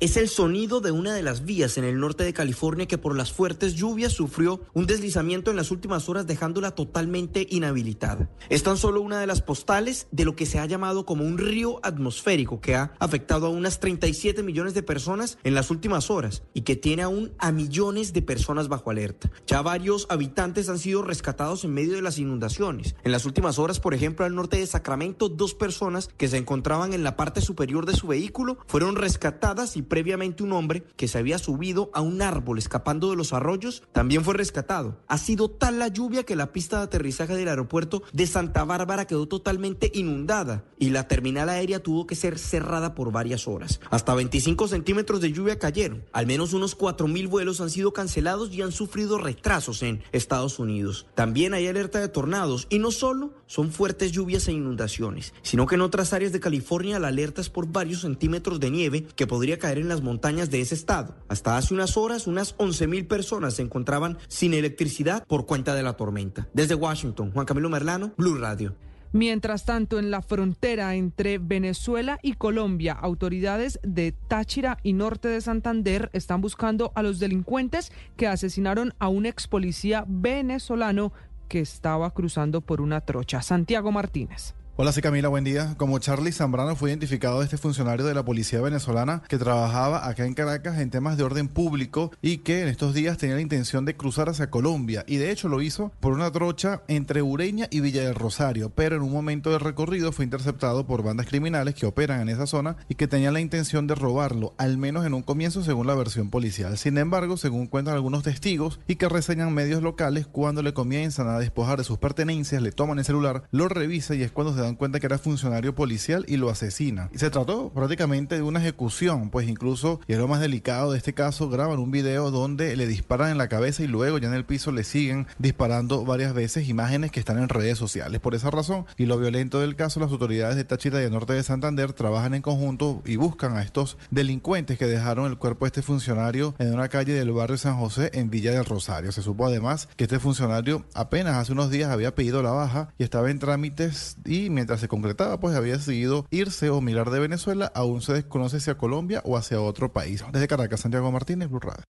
Es 0.00 0.16
el 0.16 0.28
sonido 0.28 0.80
de 0.80 0.92
una 0.92 1.12
de 1.12 1.24
las 1.24 1.44
vías 1.44 1.76
en 1.76 1.82
el 1.82 1.98
norte 1.98 2.22
de 2.22 2.32
California 2.32 2.86
que 2.86 2.98
por 2.98 3.16
las 3.16 3.32
fuertes 3.32 3.74
lluvias 3.74 4.12
sufrió 4.12 4.60
un 4.72 4.86
deslizamiento 4.86 5.50
en 5.50 5.56
las 5.56 5.72
últimas 5.72 6.08
horas 6.08 6.24
dejándola 6.24 6.70
totalmente 6.70 7.48
inhabilitada. 7.50 8.30
Es 8.48 8.62
tan 8.62 8.76
solo 8.76 9.00
una 9.00 9.18
de 9.18 9.26
las 9.26 9.42
postales 9.42 10.06
de 10.12 10.24
lo 10.24 10.36
que 10.36 10.46
se 10.46 10.60
ha 10.60 10.66
llamado 10.66 11.04
como 11.04 11.24
un 11.24 11.36
río 11.36 11.80
atmosférico 11.82 12.60
que 12.60 12.76
ha 12.76 12.92
afectado 13.00 13.48
a 13.48 13.50
unas 13.50 13.80
37 13.80 14.44
millones 14.44 14.72
de 14.72 14.84
personas 14.84 15.36
en 15.42 15.56
las 15.56 15.68
últimas 15.68 16.10
horas 16.12 16.44
y 16.54 16.60
que 16.60 16.76
tiene 16.76 17.02
aún 17.02 17.32
a 17.40 17.50
millones 17.50 18.12
de 18.12 18.22
personas 18.22 18.68
bajo 18.68 18.92
alerta. 18.92 19.32
Ya 19.48 19.62
varios 19.62 20.06
habitantes 20.10 20.68
han 20.68 20.78
sido 20.78 21.02
rescatados 21.02 21.64
en 21.64 21.74
medio 21.74 21.94
de 21.94 22.02
las 22.02 22.18
inundaciones. 22.18 22.94
En 23.02 23.10
las 23.10 23.24
últimas 23.24 23.58
horas, 23.58 23.80
por 23.80 23.94
ejemplo, 23.94 24.24
al 24.24 24.36
norte 24.36 24.58
de 24.58 24.66
Sacramento, 24.68 25.28
dos 25.28 25.54
personas 25.54 26.08
que 26.16 26.28
se 26.28 26.36
encontraban 26.36 26.92
en 26.92 27.02
la 27.02 27.16
parte 27.16 27.40
superior 27.40 27.84
de 27.84 27.96
su 27.96 28.06
vehículo 28.06 28.58
fueron 28.68 28.94
rescatadas 28.94 29.76
y 29.76 29.87
previamente 29.88 30.42
un 30.42 30.52
hombre 30.52 30.84
que 30.96 31.08
se 31.08 31.18
había 31.18 31.38
subido 31.38 31.90
a 31.92 32.00
un 32.00 32.22
árbol 32.22 32.58
escapando 32.58 33.10
de 33.10 33.16
los 33.16 33.32
arroyos 33.32 33.82
también 33.92 34.24
fue 34.24 34.34
rescatado. 34.34 34.98
Ha 35.08 35.18
sido 35.18 35.50
tal 35.50 35.78
la 35.78 35.88
lluvia 35.88 36.24
que 36.24 36.36
la 36.36 36.52
pista 36.52 36.78
de 36.78 36.84
aterrizaje 36.84 37.34
del 37.34 37.48
aeropuerto 37.48 38.02
de 38.12 38.26
Santa 38.26 38.64
Bárbara 38.64 39.06
quedó 39.06 39.26
totalmente 39.26 39.90
inundada 39.94 40.64
y 40.78 40.90
la 40.90 41.08
terminal 41.08 41.48
aérea 41.48 41.82
tuvo 41.82 42.06
que 42.06 42.14
ser 42.14 42.38
cerrada 42.38 42.94
por 42.94 43.12
varias 43.12 43.48
horas. 43.48 43.80
Hasta 43.90 44.14
25 44.14 44.68
centímetros 44.68 45.20
de 45.20 45.32
lluvia 45.32 45.58
cayeron. 45.58 46.04
Al 46.12 46.26
menos 46.26 46.52
unos 46.52 46.76
4.000 46.76 47.28
vuelos 47.28 47.60
han 47.60 47.70
sido 47.70 47.92
cancelados 47.92 48.52
y 48.52 48.62
han 48.62 48.72
sufrido 48.72 49.18
retrasos 49.18 49.82
en 49.82 50.02
Estados 50.12 50.58
Unidos. 50.58 51.06
También 51.14 51.54
hay 51.54 51.66
alerta 51.66 52.00
de 52.00 52.08
tornados 52.08 52.66
y 52.70 52.78
no 52.78 52.90
solo 52.90 53.32
son 53.46 53.72
fuertes 53.72 54.12
lluvias 54.12 54.48
e 54.48 54.52
inundaciones, 54.52 55.32
sino 55.42 55.66
que 55.66 55.76
en 55.76 55.80
otras 55.80 56.12
áreas 56.12 56.32
de 56.32 56.40
California 56.40 56.98
la 56.98 57.08
alerta 57.08 57.40
es 57.40 57.48
por 57.48 57.66
varios 57.66 58.02
centímetros 58.02 58.60
de 58.60 58.70
nieve 58.70 59.06
que 59.16 59.26
podría 59.26 59.58
caer 59.58 59.77
en 59.80 59.88
las 59.88 60.02
montañas 60.02 60.50
de 60.50 60.60
ese 60.60 60.74
estado. 60.74 61.16
Hasta 61.28 61.56
hace 61.56 61.74
unas 61.74 61.96
horas, 61.96 62.26
unas 62.26 62.56
11.000 62.56 63.06
personas 63.06 63.54
se 63.54 63.62
encontraban 63.62 64.18
sin 64.28 64.54
electricidad 64.54 65.24
por 65.26 65.46
cuenta 65.46 65.74
de 65.74 65.82
la 65.82 65.94
tormenta. 65.94 66.48
Desde 66.52 66.74
Washington, 66.74 67.32
Juan 67.32 67.46
Camilo 67.46 67.68
Merlano, 67.68 68.12
Blue 68.16 68.36
Radio. 68.36 68.74
Mientras 69.12 69.64
tanto, 69.64 69.98
en 69.98 70.10
la 70.10 70.20
frontera 70.20 70.94
entre 70.94 71.38
Venezuela 71.38 72.18
y 72.22 72.34
Colombia, 72.34 72.92
autoridades 72.92 73.80
de 73.82 74.12
Táchira 74.12 74.78
y 74.82 74.92
norte 74.92 75.28
de 75.28 75.40
Santander 75.40 76.10
están 76.12 76.42
buscando 76.42 76.92
a 76.94 77.02
los 77.02 77.18
delincuentes 77.18 77.90
que 78.16 78.26
asesinaron 78.26 78.92
a 78.98 79.08
un 79.08 79.24
ex 79.24 79.48
policía 79.48 80.04
venezolano 80.06 81.12
que 81.48 81.60
estaba 81.60 82.12
cruzando 82.12 82.60
por 82.60 82.82
una 82.82 83.00
trocha. 83.00 83.40
Santiago 83.40 83.90
Martínez. 83.92 84.54
Hola, 84.80 84.92
soy 84.92 85.02
Camila, 85.02 85.26
buen 85.26 85.42
día. 85.42 85.74
Como 85.76 85.98
Charlie 85.98 86.30
Zambrano 86.30 86.76
fue 86.76 86.90
identificado 86.90 87.42
este 87.42 87.58
funcionario 87.58 88.06
de 88.06 88.14
la 88.14 88.24
policía 88.24 88.60
venezolana 88.60 89.24
que 89.26 89.36
trabajaba 89.36 90.06
acá 90.08 90.24
en 90.24 90.34
Caracas 90.34 90.78
en 90.78 90.90
temas 90.90 91.16
de 91.16 91.24
orden 91.24 91.48
público 91.48 92.12
y 92.22 92.38
que 92.38 92.62
en 92.62 92.68
estos 92.68 92.94
días 92.94 93.18
tenía 93.18 93.34
la 93.34 93.40
intención 93.40 93.84
de 93.84 93.96
cruzar 93.96 94.28
hacia 94.28 94.50
Colombia 94.50 95.02
y 95.08 95.16
de 95.16 95.32
hecho 95.32 95.48
lo 95.48 95.62
hizo 95.62 95.90
por 95.98 96.12
una 96.12 96.30
trocha 96.30 96.82
entre 96.86 97.22
Ureña 97.22 97.66
y 97.72 97.80
Villa 97.80 98.04
del 98.04 98.14
Rosario, 98.14 98.70
pero 98.72 98.94
en 98.94 99.02
un 99.02 99.10
momento 99.10 99.50
del 99.50 99.58
recorrido 99.58 100.12
fue 100.12 100.24
interceptado 100.24 100.86
por 100.86 101.02
bandas 101.02 101.26
criminales 101.26 101.74
que 101.74 101.86
operan 101.86 102.20
en 102.20 102.28
esa 102.28 102.46
zona 102.46 102.76
y 102.88 102.94
que 102.94 103.08
tenían 103.08 103.34
la 103.34 103.40
intención 103.40 103.88
de 103.88 103.96
robarlo, 103.96 104.54
al 104.58 104.78
menos 104.78 105.04
en 105.04 105.14
un 105.14 105.22
comienzo 105.22 105.64
según 105.64 105.88
la 105.88 105.96
versión 105.96 106.30
policial. 106.30 106.78
Sin 106.78 106.98
embargo, 106.98 107.36
según 107.36 107.66
cuentan 107.66 107.94
algunos 107.94 108.22
testigos 108.22 108.78
y 108.86 108.94
que 108.94 109.08
reseñan 109.08 109.52
medios 109.52 109.82
locales, 109.82 110.28
cuando 110.28 110.62
le 110.62 110.72
comienzan 110.72 111.26
a 111.26 111.40
despojar 111.40 111.78
de 111.78 111.84
sus 111.84 111.98
pertenencias, 111.98 112.62
le 112.62 112.70
toman 112.70 113.00
el 113.00 113.04
celular, 113.04 113.42
lo 113.50 113.66
revisa 113.68 114.14
y 114.14 114.22
es 114.22 114.30
cuando 114.30 114.54
se 114.54 114.60
da 114.60 114.67
cuenta 114.74 115.00
que 115.00 115.06
era 115.06 115.18
funcionario 115.18 115.74
policial 115.74 116.24
y 116.28 116.36
lo 116.36 116.50
asesina. 116.50 117.10
Se 117.14 117.30
trató 117.30 117.70
prácticamente 117.70 118.36
de 118.36 118.42
una 118.42 118.60
ejecución, 118.60 119.30
pues 119.30 119.48
incluso, 119.48 120.00
y 120.06 120.12
es 120.12 120.18
lo 120.18 120.28
más 120.28 120.40
delicado 120.40 120.92
de 120.92 120.98
este 120.98 121.14
caso, 121.14 121.48
graban 121.48 121.78
un 121.78 121.90
video 121.90 122.30
donde 122.30 122.76
le 122.76 122.86
disparan 122.86 123.30
en 123.30 123.38
la 123.38 123.48
cabeza 123.48 123.82
y 123.82 123.86
luego 123.86 124.18
ya 124.18 124.28
en 124.28 124.34
el 124.34 124.44
piso 124.44 124.72
le 124.72 124.84
siguen 124.84 125.26
disparando 125.38 126.04
varias 126.04 126.34
veces 126.34 126.68
imágenes 126.68 127.10
que 127.10 127.20
están 127.20 127.38
en 127.38 127.48
redes 127.48 127.78
sociales. 127.78 128.20
Por 128.20 128.34
esa 128.34 128.50
razón 128.50 128.86
y 128.96 129.06
lo 129.06 129.18
violento 129.18 129.60
del 129.60 129.76
caso, 129.76 130.00
las 130.00 130.10
autoridades 130.10 130.56
de 130.56 130.64
Táchira 130.64 131.00
y 131.00 131.04
el 131.04 131.12
norte 131.12 131.32
de 131.32 131.42
Santander 131.42 131.92
trabajan 131.92 132.34
en 132.34 132.42
conjunto 132.42 133.02
y 133.04 133.16
buscan 133.16 133.56
a 133.56 133.62
estos 133.62 133.96
delincuentes 134.10 134.78
que 134.78 134.86
dejaron 134.86 135.26
el 135.26 135.38
cuerpo 135.38 135.64
de 135.64 135.68
este 135.68 135.82
funcionario 135.82 136.54
en 136.58 136.74
una 136.74 136.88
calle 136.88 137.12
del 137.12 137.32
barrio 137.32 137.58
San 137.58 137.78
José 137.78 138.10
en 138.14 138.30
Villa 138.30 138.52
del 138.52 138.64
Rosario. 138.64 139.12
Se 139.12 139.22
supo 139.22 139.46
además 139.46 139.88
que 139.96 140.04
este 140.04 140.18
funcionario 140.18 140.84
apenas 140.94 141.36
hace 141.36 141.52
unos 141.52 141.70
días 141.70 141.90
había 141.90 142.14
pedido 142.14 142.42
la 142.42 142.50
baja 142.50 142.88
y 142.98 143.04
estaba 143.04 143.30
en 143.30 143.38
trámites 143.38 144.16
y 144.24 144.50
mientras 144.58 144.80
se 144.80 144.88
concretaba, 144.88 145.38
pues 145.38 145.54
había 145.54 145.74
decidido 145.74 146.26
irse 146.30 146.68
o 146.68 146.80
mirar 146.80 147.10
de 147.10 147.20
Venezuela, 147.20 147.70
aún 147.76 148.02
se 148.02 148.12
desconoce 148.12 148.58
si 148.58 148.72
a 148.72 148.76
Colombia 148.76 149.22
o 149.24 149.36
hacia 149.36 149.60
otro 149.60 149.92
país. 149.92 150.24
Desde 150.32 150.48
Caracas, 150.48 150.80
Santiago 150.80 151.12
Martínez, 151.12 151.48
Blue 151.48 151.60
Radio. 151.60 151.84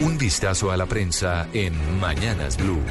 Un 0.00 0.18
vistazo 0.18 0.70
a 0.70 0.76
la 0.76 0.84
prensa 0.84 1.48
en 1.54 1.72
Mañanas 2.00 2.58
Blue. 2.58 2.82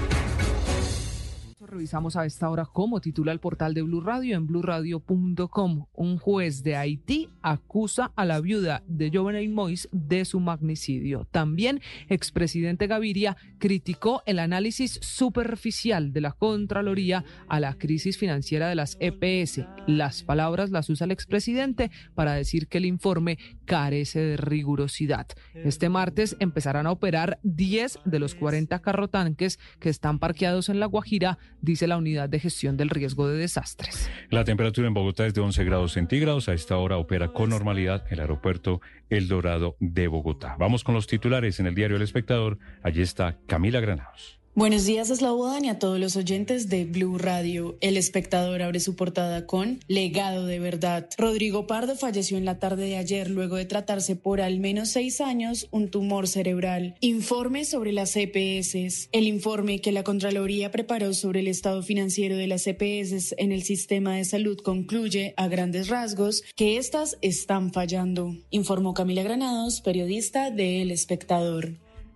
Revisamos 1.83 2.15
a 2.15 2.25
esta 2.25 2.49
hora 2.49 2.63
cómo 2.63 3.01
titula 3.01 3.33
el 3.33 3.41
portal 3.41 3.73
de 3.73 3.81
Blue 3.81 3.99
Radio 3.99 4.37
en 4.37 4.47
bluradio.com. 4.47 5.85
Un 5.93 6.17
juez 6.17 6.63
de 6.63 6.77
Haití 6.77 7.27
acusa 7.41 8.13
a 8.15 8.23
la 8.23 8.39
viuda 8.39 8.83
de 8.87 9.11
Jovenel 9.13 9.49
Mois 9.49 9.89
de 9.91 10.23
su 10.23 10.39
magnicidio. 10.39 11.27
También 11.29 11.81
expresidente 12.07 12.87
Gaviria 12.87 13.35
criticó 13.59 14.23
el 14.25 14.39
análisis 14.39 14.97
superficial 15.01 16.13
de 16.13 16.21
la 16.21 16.31
Contraloría 16.31 17.25
a 17.49 17.59
la 17.59 17.73
crisis 17.73 18.17
financiera 18.17 18.69
de 18.69 18.75
las 18.75 18.95
EPS. 19.01 19.65
Las 19.85 20.23
palabras 20.23 20.69
las 20.69 20.89
usa 20.89 21.03
el 21.03 21.11
expresidente 21.11 21.91
para 22.15 22.31
decir 22.31 22.69
que 22.69 22.77
el 22.77 22.85
informe 22.85 23.37
carece 23.65 24.21
de 24.21 24.37
rigurosidad. 24.37 25.27
Este 25.53 25.89
martes 25.89 26.37
empezarán 26.39 26.87
a 26.87 26.91
operar 26.91 27.39
10 27.43 27.99
de 28.05 28.19
los 28.19 28.35
40 28.35 28.79
carrotanques 28.79 29.59
que 29.81 29.89
están 29.89 30.19
parqueados 30.19 30.69
en 30.69 30.79
La 30.79 30.85
Guajira 30.85 31.39
dice 31.73 31.87
la 31.87 31.97
unidad 31.97 32.29
de 32.29 32.39
gestión 32.39 32.77
del 32.77 32.89
riesgo 32.89 33.27
de 33.27 33.37
desastres. 33.37 34.09
La 34.29 34.43
temperatura 34.43 34.87
en 34.87 34.93
Bogotá 34.93 35.25
es 35.25 35.33
de 35.33 35.41
11 35.41 35.63
grados 35.63 35.93
centígrados. 35.93 36.47
A 36.47 36.53
esta 36.53 36.77
hora 36.77 36.97
opera 36.97 37.29
con 37.29 37.49
normalidad 37.49 38.05
el 38.11 38.19
aeropuerto 38.19 38.79
El 39.09 39.27
Dorado 39.27 39.75
de 39.79 40.07
Bogotá. 40.07 40.55
Vamos 40.59 40.83
con 40.83 40.93
los 40.93 41.07
titulares 41.07 41.59
en 41.59 41.65
el 41.65 41.73
diario 41.73 41.97
El 41.97 42.03
Espectador. 42.03 42.59
Allí 42.83 43.01
está 43.01 43.39
Camila 43.47 43.79
Granados. 43.79 44.42
Buenos 44.55 44.85
días, 44.85 45.09
Eslavodan 45.09 45.65
y 45.65 45.69
a 45.69 45.79
todos 45.79 45.99
los 45.99 46.15
oyentes 46.15 46.69
de 46.69 46.85
Blue 46.85 47.17
Radio. 47.17 47.75
El 47.81 47.97
espectador 47.97 48.61
abre 48.61 48.79
su 48.79 48.95
portada 48.95 49.47
con 49.47 49.79
Legado 49.87 50.45
de 50.45 50.59
verdad. 50.59 51.09
Rodrigo 51.17 51.65
Pardo 51.65 51.95
falleció 51.95 52.37
en 52.37 52.45
la 52.45 52.59
tarde 52.59 52.85
de 52.85 52.97
ayer 52.97 53.31
luego 53.31 53.55
de 53.55 53.65
tratarse 53.65 54.15
por 54.15 54.41
al 54.41 54.59
menos 54.59 54.89
seis 54.89 55.21
años 55.21 55.67
un 55.71 55.89
tumor 55.89 56.27
cerebral. 56.27 56.93
Informe 56.99 57.65
sobre 57.65 57.93
las 57.93 58.15
EPS. 58.15 59.09
El 59.11 59.27
informe 59.27 59.81
que 59.81 59.91
la 59.91 60.03
Contraloría 60.03 60.69
preparó 60.69 61.15
sobre 61.15 61.39
el 61.39 61.47
estado 61.47 61.81
financiero 61.81 62.37
de 62.37 62.45
las 62.45 62.67
EPS 62.67 63.33
en 63.39 63.53
el 63.53 63.63
sistema 63.63 64.17
de 64.17 64.23
salud 64.23 64.59
concluye 64.63 65.33
a 65.35 65.47
grandes 65.47 65.87
rasgos 65.87 66.43
que 66.55 66.77
estas 66.77 67.17
están 67.23 67.73
fallando, 67.73 68.37
informó 68.51 68.93
Camila 68.93 69.23
Granados, 69.23 69.81
periodista 69.81 70.51
de 70.51 70.83
El 70.83 70.91
Espectador. 70.91 71.71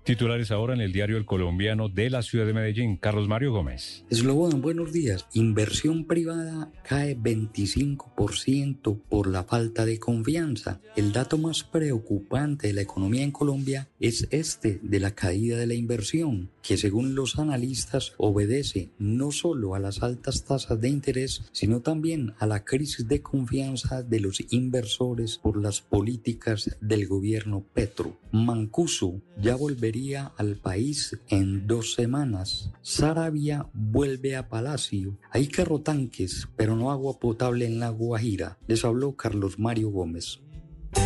Titulares 0.08 0.51
ahora 0.51 0.74
en 0.74 0.80
el 0.80 0.93
diario 0.93 1.18
El 1.18 1.26
Colombiano 1.26 1.89
de 1.89 2.10
la 2.10 2.22
ciudad 2.22 2.45
de 2.45 2.53
Medellín, 2.53 2.95
Carlos 2.95 3.28
Mario 3.28 3.51
Gómez. 3.51 4.05
Eslobodan, 4.10 4.62
buenos 4.62 4.93
días. 4.93 5.28
Inversión 5.34 6.05
privada 6.05 6.72
cae 6.88 7.18
25% 7.18 9.01
por 9.10 9.28
la 9.28 9.43
falta 9.43 9.84
de 9.84 9.99
confianza. 9.99 10.80
El 10.95 11.12
dato 11.12 11.38
más 11.38 11.66
preocupante 11.66 12.68
de 12.68 12.74
la 12.74 12.84
economía 12.84 13.24
en 13.24 13.32
Colombia 13.32 13.89
es 13.99 14.30
este 14.32 14.80
de 14.82 15.01
la 15.01 15.12
caída 15.12 15.58
de 15.58 15.68
la 15.68 15.74
inversión, 15.74 16.51
que 16.68 16.76
según 16.76 17.15
los 17.15 17.39
analistas 17.39 18.11
obedece 18.18 18.89
no 18.99 19.32
solo 19.32 19.74
a 19.74 19.80
las 19.80 20.03
altas 20.03 20.43
tasas 20.43 20.82
de 20.82 20.89
interés, 20.89 21.43
sino 21.53 21.80
también 21.80 22.34
a 22.39 22.45
la 22.45 22.65
crisis 22.65 23.07
de 23.07 23.22
confianza 23.22 24.03
de 24.03 24.20
los 24.20 24.43
inversores 24.49 25.38
por 25.38 25.61
las 25.61 25.80
políticas 25.80 26.78
del 26.82 27.07
gobierno 27.07 27.63
Petro. 27.74 28.18
Mancuso 28.34 29.22
ya 29.41 29.55
volvería 29.55 30.34
al 30.36 30.57
país 30.57 31.18
en 31.30 31.68
dos 31.68 31.93
semanas. 31.93 32.72
Sarabia 32.82 33.68
vuelve 33.74 34.36
a 34.36 34.49
Palacio. 34.49 35.18
Hay 35.32 35.47
carrotanques, 35.47 36.49
pero 36.57 36.76
no 36.76 36.91
agua 36.91 37.18
potable 37.18 37.65
en 37.65 37.80
la 37.80 37.91
Guajira. 37.91 38.57
Les 38.68 38.84
habló 38.84 39.15
Carlos 39.15 39.57
Mario 39.57 39.89
Gómez. 39.89 40.41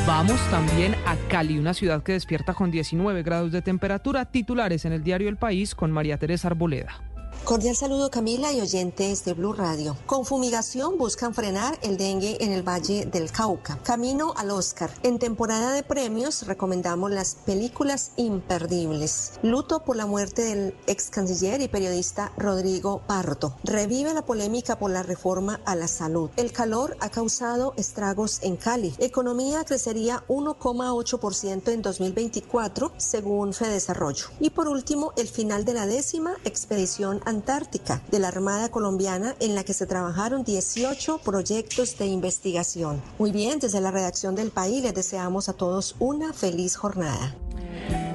Vamos 0.08 0.40
también 0.50 0.96
a 1.06 1.16
Cali, 1.30 1.58
una 1.58 1.74
ciudad 1.74 2.04
que 2.04 2.14
despierta 2.14 2.54
con 2.54 2.72
19 2.72 3.24
grados 3.24 3.52
de 3.52 3.62
temperatura. 3.62 4.26
Titulares 4.26 4.86
en 4.86 4.94
el 4.94 5.04
diario 5.04 5.30
El 5.30 5.38
País 5.38 5.76
con 5.76 5.92
María 5.92 6.18
Teresa 6.18 6.48
Arboleda. 6.48 7.11
Cordial 7.44 7.76
saludo 7.76 8.12
Camila 8.12 8.54
y 8.54 8.62
oyentes 8.62 9.26
de 9.26 9.34
Blue 9.34 9.52
Radio. 9.52 9.98
Con 10.06 10.26
fumigación 10.26 10.98
buscan 11.00 11.34
frenar 11.34 11.78
el 11.82 11.98
dengue 11.98 12.38
en 12.40 12.54
el 12.54 12.62
Valle 12.62 13.06
del 13.08 13.32
Cauca. 13.32 13.80
Camino 13.84 14.34
al 14.38 14.52
Oscar. 14.52 14.92
En 15.02 15.18
temporada 15.18 15.74
de 15.74 15.82
premios 15.82 16.46
recomendamos 16.46 17.10
las 17.10 17.36
películas 17.36 18.12
imperdibles. 18.16 19.34
Luto 19.42 19.84
por 19.84 19.98
la 19.98 20.06
muerte 20.06 20.44
del 20.44 20.76
ex 20.86 21.10
canciller 21.10 21.62
y 21.62 21.68
periodista 21.68 22.32
Rodrigo 22.38 23.02
Pardo. 23.08 23.58
Revive 23.64 24.14
la 24.14 24.22
polémica 24.22 24.78
por 24.78 24.92
la 24.92 25.02
reforma 25.02 25.60
a 25.66 25.76
la 25.76 25.88
salud. 25.88 26.30
El 26.38 26.54
calor 26.54 26.96
ha 27.00 27.10
causado 27.10 27.74
estragos 27.76 28.40
en 28.44 28.56
Cali. 28.56 28.94
Economía 29.00 29.66
crecería 29.66 30.24
1,8% 30.28 31.72
en 31.72 31.82
2024 31.82 32.94
según 32.98 33.54
Fedesarrollo. 33.54 34.28
Y 34.40 34.52
por 34.52 34.68
último, 34.68 35.12
el 35.18 35.28
final 35.28 35.66
de 35.66 35.74
la 35.74 35.88
décima 35.88 36.36
expedición 36.46 37.20
Antártica 37.32 38.02
de 38.12 38.20
la 38.20 38.28
Armada 38.28 38.70
Colombiana 38.70 39.36
en 39.40 39.56
la 39.56 39.64
que 39.64 39.74
se 39.74 39.88
trabajaron 39.88 40.44
18 40.44 41.18
proyectos 41.26 41.98
de 41.98 42.06
investigación. 42.06 43.02
Muy 43.18 43.32
bien, 43.32 43.60
desde 43.60 43.82
la 43.82 43.90
redacción 43.90 44.36
del 44.36 44.52
país 44.52 44.84
les 44.84 44.94
deseamos 44.94 45.50
a 45.50 45.54
todos 45.54 45.96
una 45.98 46.34
feliz 46.34 46.76
jornada. 46.76 47.36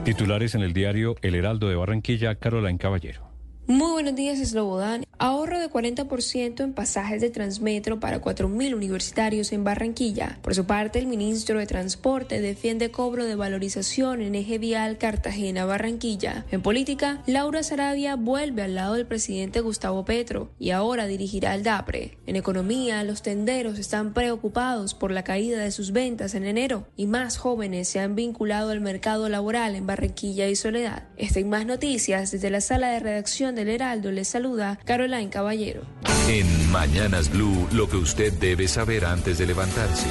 Titulares 0.05 0.55
en 0.55 0.63
el 0.63 0.73
diario 0.73 1.17
El 1.23 1.35
Heraldo 1.35 1.69
de 1.69 1.75
Barranquilla, 1.75 2.37
Caroline 2.37 2.79
Caballero. 2.79 3.26
Muy 3.69 3.91
buenos 3.91 4.15
días, 4.15 4.39
Slobodan. 4.39 5.05
Ahorro 5.19 5.59
de 5.59 5.69
40% 5.69 6.63
en 6.63 6.73
pasajes 6.73 7.21
de 7.21 7.31
Transmetro 7.31 7.99
para 7.99 8.21
4.000 8.21 8.75
universitarios 8.75 9.51
en 9.51 9.65
Barranquilla. 9.65 10.39
Por 10.43 10.55
su 10.55 10.67
parte, 10.67 11.01
el 11.01 11.07
ministro 11.07 11.59
de 11.59 11.67
Transporte 11.67 12.41
defiende 12.41 12.93
cobro 12.93 13.25
de 13.25 13.35
valorización 13.35 14.21
en 14.21 14.37
eje 14.37 14.59
vial 14.59 14.99
Cartagena-Barranquilla. 14.99 16.45
En 16.53 16.63
política, 16.63 17.23
Laura 17.27 17.65
Sarabia 17.65 18.15
vuelve 18.15 18.63
al 18.63 18.77
lado 18.77 18.95
del 18.95 19.07
presidente 19.07 19.61
Gustavo 19.61 20.05
Petro 20.05 20.51
y 20.61 20.71
ahora 20.71 21.07
dirigirá 21.07 21.55
el 21.55 21.65
DAPRE. 21.65 22.19
En 22.27 22.37
economía, 22.37 23.03
los 23.03 23.23
tenderos 23.23 23.81
están 23.81 24.13
preocupados 24.13 24.95
por 24.95 25.11
la 25.11 25.25
caída 25.25 25.59
de 25.59 25.73
sus 25.73 25.93
ventas 25.93 26.35
en 26.35 26.45
enero 26.45 26.87
y 26.95 27.07
más 27.07 27.37
jóvenes 27.39 27.89
se 27.89 27.99
han 27.99 28.15
vinculado 28.15 28.71
al 28.71 28.81
mercado 28.81 29.29
laboral 29.29 29.75
en 29.75 29.87
Barranquilla 29.87 30.47
y 30.47 30.55
Soledad. 30.55 31.09
Estén 31.17 31.49
más 31.49 31.67
noticias 31.67 32.31
desde 32.31 32.51
la 32.51 32.61
sala 32.61 32.91
de 32.91 33.01
redacción 33.01 33.56
del 33.57 33.71
Heraldo 33.71 34.13
les 34.13 34.29
saluda 34.29 34.79
Caroline 34.85 35.31
Caballero. 35.31 35.83
En 36.29 36.47
Mañanas 36.71 37.31
Blue, 37.31 37.67
lo 37.73 37.89
que 37.89 37.97
usted 37.97 38.33
debe 38.35 38.69
saber 38.69 39.05
antes 39.05 39.39
de 39.39 39.47
levantarse. 39.47 40.07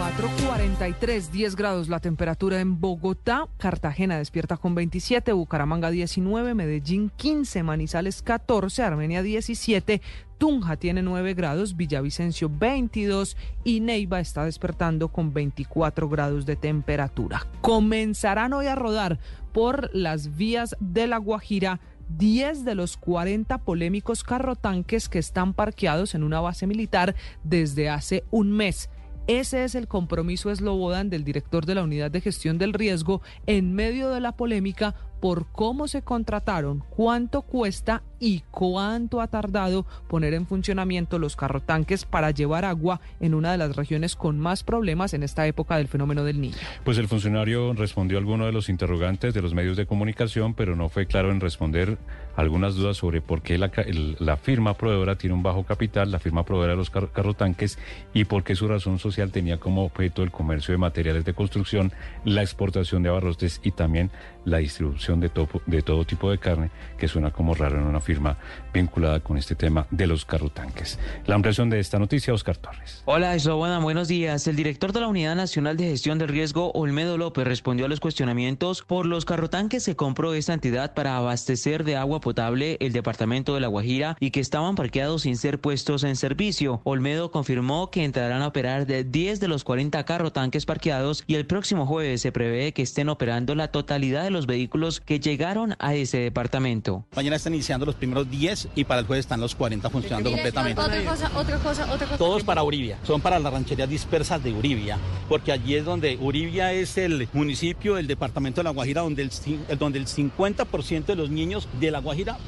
4.43, 0.00 1.30
10 1.30 1.56
grados 1.56 1.88
la 1.88 2.00
temperatura 2.00 2.60
en 2.60 2.80
Bogotá, 2.80 3.48
Cartagena 3.58 4.18
despierta 4.18 4.56
con 4.56 4.74
27, 4.74 5.32
Bucaramanga 5.32 5.90
19, 5.90 6.54
Medellín 6.54 7.10
15, 7.16 7.62
Manizales 7.62 8.22
14, 8.22 8.82
Armenia 8.82 9.22
17, 9.22 10.00
Tunja 10.38 10.76
tiene 10.76 11.02
9 11.02 11.34
grados, 11.34 11.76
Villavicencio 11.76 12.50
22 12.50 13.36
y 13.64 13.80
Neiva 13.80 14.20
está 14.20 14.44
despertando 14.44 15.08
con 15.08 15.32
24 15.34 16.08
grados 16.08 16.46
de 16.46 16.56
temperatura. 16.56 17.46
Comenzarán 17.60 18.52
hoy 18.52 18.66
a 18.66 18.74
rodar 18.74 19.18
por 19.52 19.94
las 19.94 20.36
vías 20.36 20.76
de 20.80 21.06
La 21.06 21.18
Guajira 21.18 21.80
10 22.16 22.64
de 22.64 22.74
los 22.74 22.96
40 22.96 23.58
polémicos 23.58 24.24
carrotanques 24.24 25.08
que 25.08 25.18
están 25.18 25.54
parqueados 25.54 26.14
en 26.14 26.22
una 26.22 26.40
base 26.40 26.66
militar 26.66 27.14
desde 27.44 27.88
hace 27.88 28.24
un 28.30 28.52
mes. 28.52 28.90
Ese 29.26 29.64
es 29.64 29.74
el 29.74 29.86
compromiso 29.86 30.50
eslobodan 30.50 31.08
del 31.08 31.24
director 31.24 31.64
de 31.64 31.76
la 31.76 31.84
Unidad 31.84 32.10
de 32.10 32.20
Gestión 32.20 32.58
del 32.58 32.72
Riesgo 32.72 33.22
en 33.46 33.74
medio 33.74 34.10
de 34.10 34.20
la 34.20 34.36
polémica 34.36 34.94
por 35.20 35.46
cómo 35.52 35.86
se 35.86 36.02
contrataron, 36.02 36.82
cuánto 36.90 37.42
cuesta 37.42 38.02
y 38.18 38.42
cuánto 38.50 39.20
ha 39.20 39.26
tardado 39.26 39.86
poner 40.08 40.34
en 40.34 40.46
funcionamiento 40.46 41.18
los 41.18 41.36
carrotanques 41.36 42.04
para 42.04 42.30
llevar 42.30 42.64
agua 42.64 43.00
en 43.20 43.34
una 43.34 43.52
de 43.52 43.58
las 43.58 43.76
regiones 43.76 44.14
con 44.14 44.38
más 44.38 44.62
problemas 44.62 45.14
en 45.14 45.22
esta 45.22 45.46
época 45.46 45.76
del 45.76 45.88
fenómeno 45.88 46.24
del 46.24 46.40
niño. 46.40 46.56
Pues 46.84 46.98
el 46.98 47.08
funcionario 47.08 47.72
respondió 47.72 48.18
a 48.18 48.20
alguno 48.20 48.46
de 48.46 48.52
los 48.52 48.68
interrogantes 48.68 49.34
de 49.34 49.42
los 49.42 49.54
medios 49.54 49.76
de 49.76 49.86
comunicación, 49.86 50.54
pero 50.54 50.76
no 50.76 50.88
fue 50.88 51.06
claro 51.06 51.30
en 51.30 51.40
responder 51.40 51.98
algunas 52.36 52.74
dudas 52.74 52.96
sobre 52.96 53.20
por 53.20 53.42
qué 53.42 53.58
la, 53.58 54.36
firma 54.36 54.74
proveedora 54.74 55.16
tiene 55.16 55.34
un 55.34 55.42
bajo 55.42 55.64
capital, 55.64 56.10
la 56.10 56.18
firma 56.18 56.44
proveedora 56.44 56.72
de 56.72 56.78
los 56.78 56.90
carrotanques, 56.90 57.78
y 58.14 58.24
por 58.24 58.44
qué 58.44 58.54
su 58.54 58.68
razón 58.68 58.98
social 58.98 59.30
tenía 59.30 59.58
como 59.58 59.84
objeto 59.84 60.22
el 60.22 60.30
comercio 60.30 60.72
de 60.72 60.78
materiales 60.78 61.24
de 61.24 61.34
construcción, 61.34 61.92
la 62.24 62.42
exportación 62.42 63.02
de 63.02 63.08
abarrotes 63.08 63.60
y 63.62 63.72
también 63.72 64.10
la 64.44 64.58
distribución 64.58 65.20
de, 65.20 65.30
de 65.66 65.82
todo 65.82 66.04
tipo 66.04 66.30
de 66.30 66.38
carne, 66.38 66.70
que 66.98 67.08
suena 67.08 67.30
como 67.30 67.54
raro 67.54 67.78
en 67.78 67.84
una 67.84 68.00
firma 68.00 68.36
vinculada 68.72 69.20
con 69.20 69.36
este 69.36 69.54
tema 69.54 69.86
de 69.90 70.06
los 70.06 70.24
carrotanques. 70.24 70.98
La 71.26 71.34
ampliación 71.34 71.70
de 71.70 71.80
esta 71.80 71.98
noticia, 71.98 72.32
Oscar 72.32 72.56
Torres. 72.56 73.02
Hola, 73.04 73.36
buena, 73.54 73.78
buenos 73.78 74.08
días. 74.08 74.46
El 74.46 74.56
director 74.56 74.92
de 74.92 75.00
la 75.00 75.08
Unidad 75.08 75.34
Nacional 75.34 75.76
de 75.76 75.84
Gestión 75.84 76.18
del 76.18 76.28
Riesgo, 76.28 76.70
Olmedo 76.72 77.18
López, 77.18 77.46
respondió 77.46 77.86
a 77.86 77.88
los 77.88 78.00
cuestionamientos 78.00 78.82
por 78.82 79.06
los 79.06 79.24
carrotanques 79.24 79.86
que 79.86 79.96
compró 79.96 80.34
esta 80.34 80.52
entidad 80.52 80.94
para 80.94 81.16
abastecer 81.16 81.84
de 81.84 81.96
agua 81.96 82.20
potable 82.20 82.76
el 82.80 82.92
departamento 82.92 83.54
de 83.54 83.60
La 83.60 83.68
Guajira 83.68 84.16
y 84.20 84.30
que 84.30 84.40
estaban 84.40 84.74
parqueados 84.74 85.22
sin 85.22 85.36
ser 85.36 85.60
puestos 85.60 86.04
en 86.04 86.16
servicio. 86.16 86.80
Olmedo 86.84 87.30
confirmó 87.30 87.90
que 87.90 88.04
entrarán 88.04 88.42
a 88.42 88.48
operar 88.48 88.86
de 88.86 89.04
10 89.04 89.40
de 89.40 89.48
los 89.48 89.64
40 89.64 90.04
carrotanques 90.04 90.66
parqueados 90.66 91.24
y 91.26 91.34
el 91.34 91.46
próximo 91.46 91.86
jueves 91.86 92.20
se 92.20 92.32
prevé 92.32 92.72
que 92.72 92.82
estén 92.82 93.08
operando 93.08 93.54
la 93.54 93.68
totalidad 93.68 94.24
de 94.24 94.30
los 94.30 94.46
vehículos 94.46 95.00
que 95.00 95.20
llegaron 95.20 95.76
a 95.78 95.94
ese 95.94 96.18
departamento. 96.18 97.04
Mañana 97.16 97.36
están 97.36 97.54
iniciando 97.54 97.86
los 97.86 97.94
primeros 97.94 98.30
10 98.30 98.59
y 98.74 98.84
para 98.84 99.00
el 99.00 99.06
jueves 99.06 99.24
están 99.24 99.40
los 99.40 99.54
40 99.54 99.90
funcionando 99.90 100.30
completamente. 100.30 100.80
Otra 100.80 101.04
cosa, 101.04 101.30
otra 101.34 101.58
cosa, 101.58 101.92
otra 101.92 102.06
cosa. 102.06 102.18
Todos 102.18 102.44
para 102.44 102.62
Uribia, 102.62 102.98
son 103.04 103.20
para 103.20 103.38
las 103.38 103.52
rancherías 103.52 103.88
dispersas 103.88 104.42
de 104.42 104.52
Uribia, 104.52 104.98
porque 105.28 105.52
allí 105.52 105.74
es 105.74 105.84
donde 105.84 106.16
Uribia 106.20 106.72
es 106.72 106.96
el 106.98 107.28
municipio, 107.32 107.98
el 107.98 108.06
departamento 108.06 108.60
de 108.60 108.64
La 108.64 108.70
Guajira, 108.70 109.02
donde 109.02 109.22
el, 109.22 109.30
donde 109.78 109.98
el 109.98 110.06
50% 110.06 111.04
de 111.04 111.16
los 111.16 111.30
niños 111.30 111.68
de 111.78 111.90
La 111.90 112.00
Guajira 112.00 112.38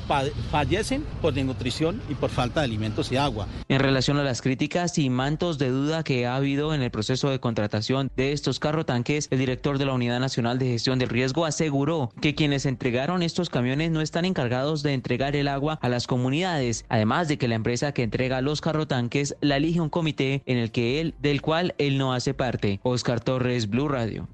fallecen 0.50 1.04
por 1.20 1.34
desnutrición 1.34 2.02
y 2.08 2.14
por 2.14 2.30
falta 2.30 2.60
de 2.60 2.64
alimentos 2.64 3.10
y 3.12 3.16
agua. 3.16 3.46
En 3.68 3.80
relación 3.80 4.18
a 4.18 4.22
las 4.22 4.42
críticas 4.42 4.98
y 4.98 5.10
mantos 5.10 5.58
de 5.58 5.70
duda 5.70 6.02
que 6.02 6.26
ha 6.26 6.36
habido 6.36 6.74
en 6.74 6.82
el 6.82 6.90
proceso 6.90 7.30
de 7.30 7.40
contratación 7.40 8.10
de 8.16 8.32
estos 8.32 8.60
carrotanques, 8.60 9.28
el 9.30 9.38
director 9.38 9.78
de 9.78 9.86
la 9.86 9.92
Unidad 9.92 10.20
Nacional 10.20 10.58
de 10.58 10.66
Gestión 10.66 10.98
del 10.98 11.08
Riesgo 11.08 11.44
aseguró 11.44 12.10
que 12.20 12.34
quienes 12.34 12.66
entregaron 12.66 13.22
estos 13.22 13.50
camiones 13.50 13.90
no 13.90 14.00
están 14.00 14.24
encargados 14.24 14.82
de 14.82 14.92
entregar 14.92 15.36
el 15.36 15.48
agua 15.48 15.78
a 15.82 15.88
las 15.88 16.01
comunidades, 16.06 16.84
además 16.88 17.28
de 17.28 17.38
que 17.38 17.48
la 17.48 17.54
empresa 17.54 17.92
que 17.92 18.02
entrega 18.02 18.40
los 18.40 18.60
carrotanques 18.60 19.36
la 19.40 19.56
elige 19.56 19.80
un 19.80 19.90
comité 19.90 20.42
en 20.46 20.58
el 20.58 20.70
que 20.70 21.00
él, 21.00 21.14
del 21.20 21.42
cual 21.42 21.74
él 21.78 21.98
no 21.98 22.12
hace 22.12 22.34
parte. 22.34 22.80
Oscar 22.82 23.20
Torres, 23.20 23.68
Blue 23.68 23.88
Radio. 23.88 24.28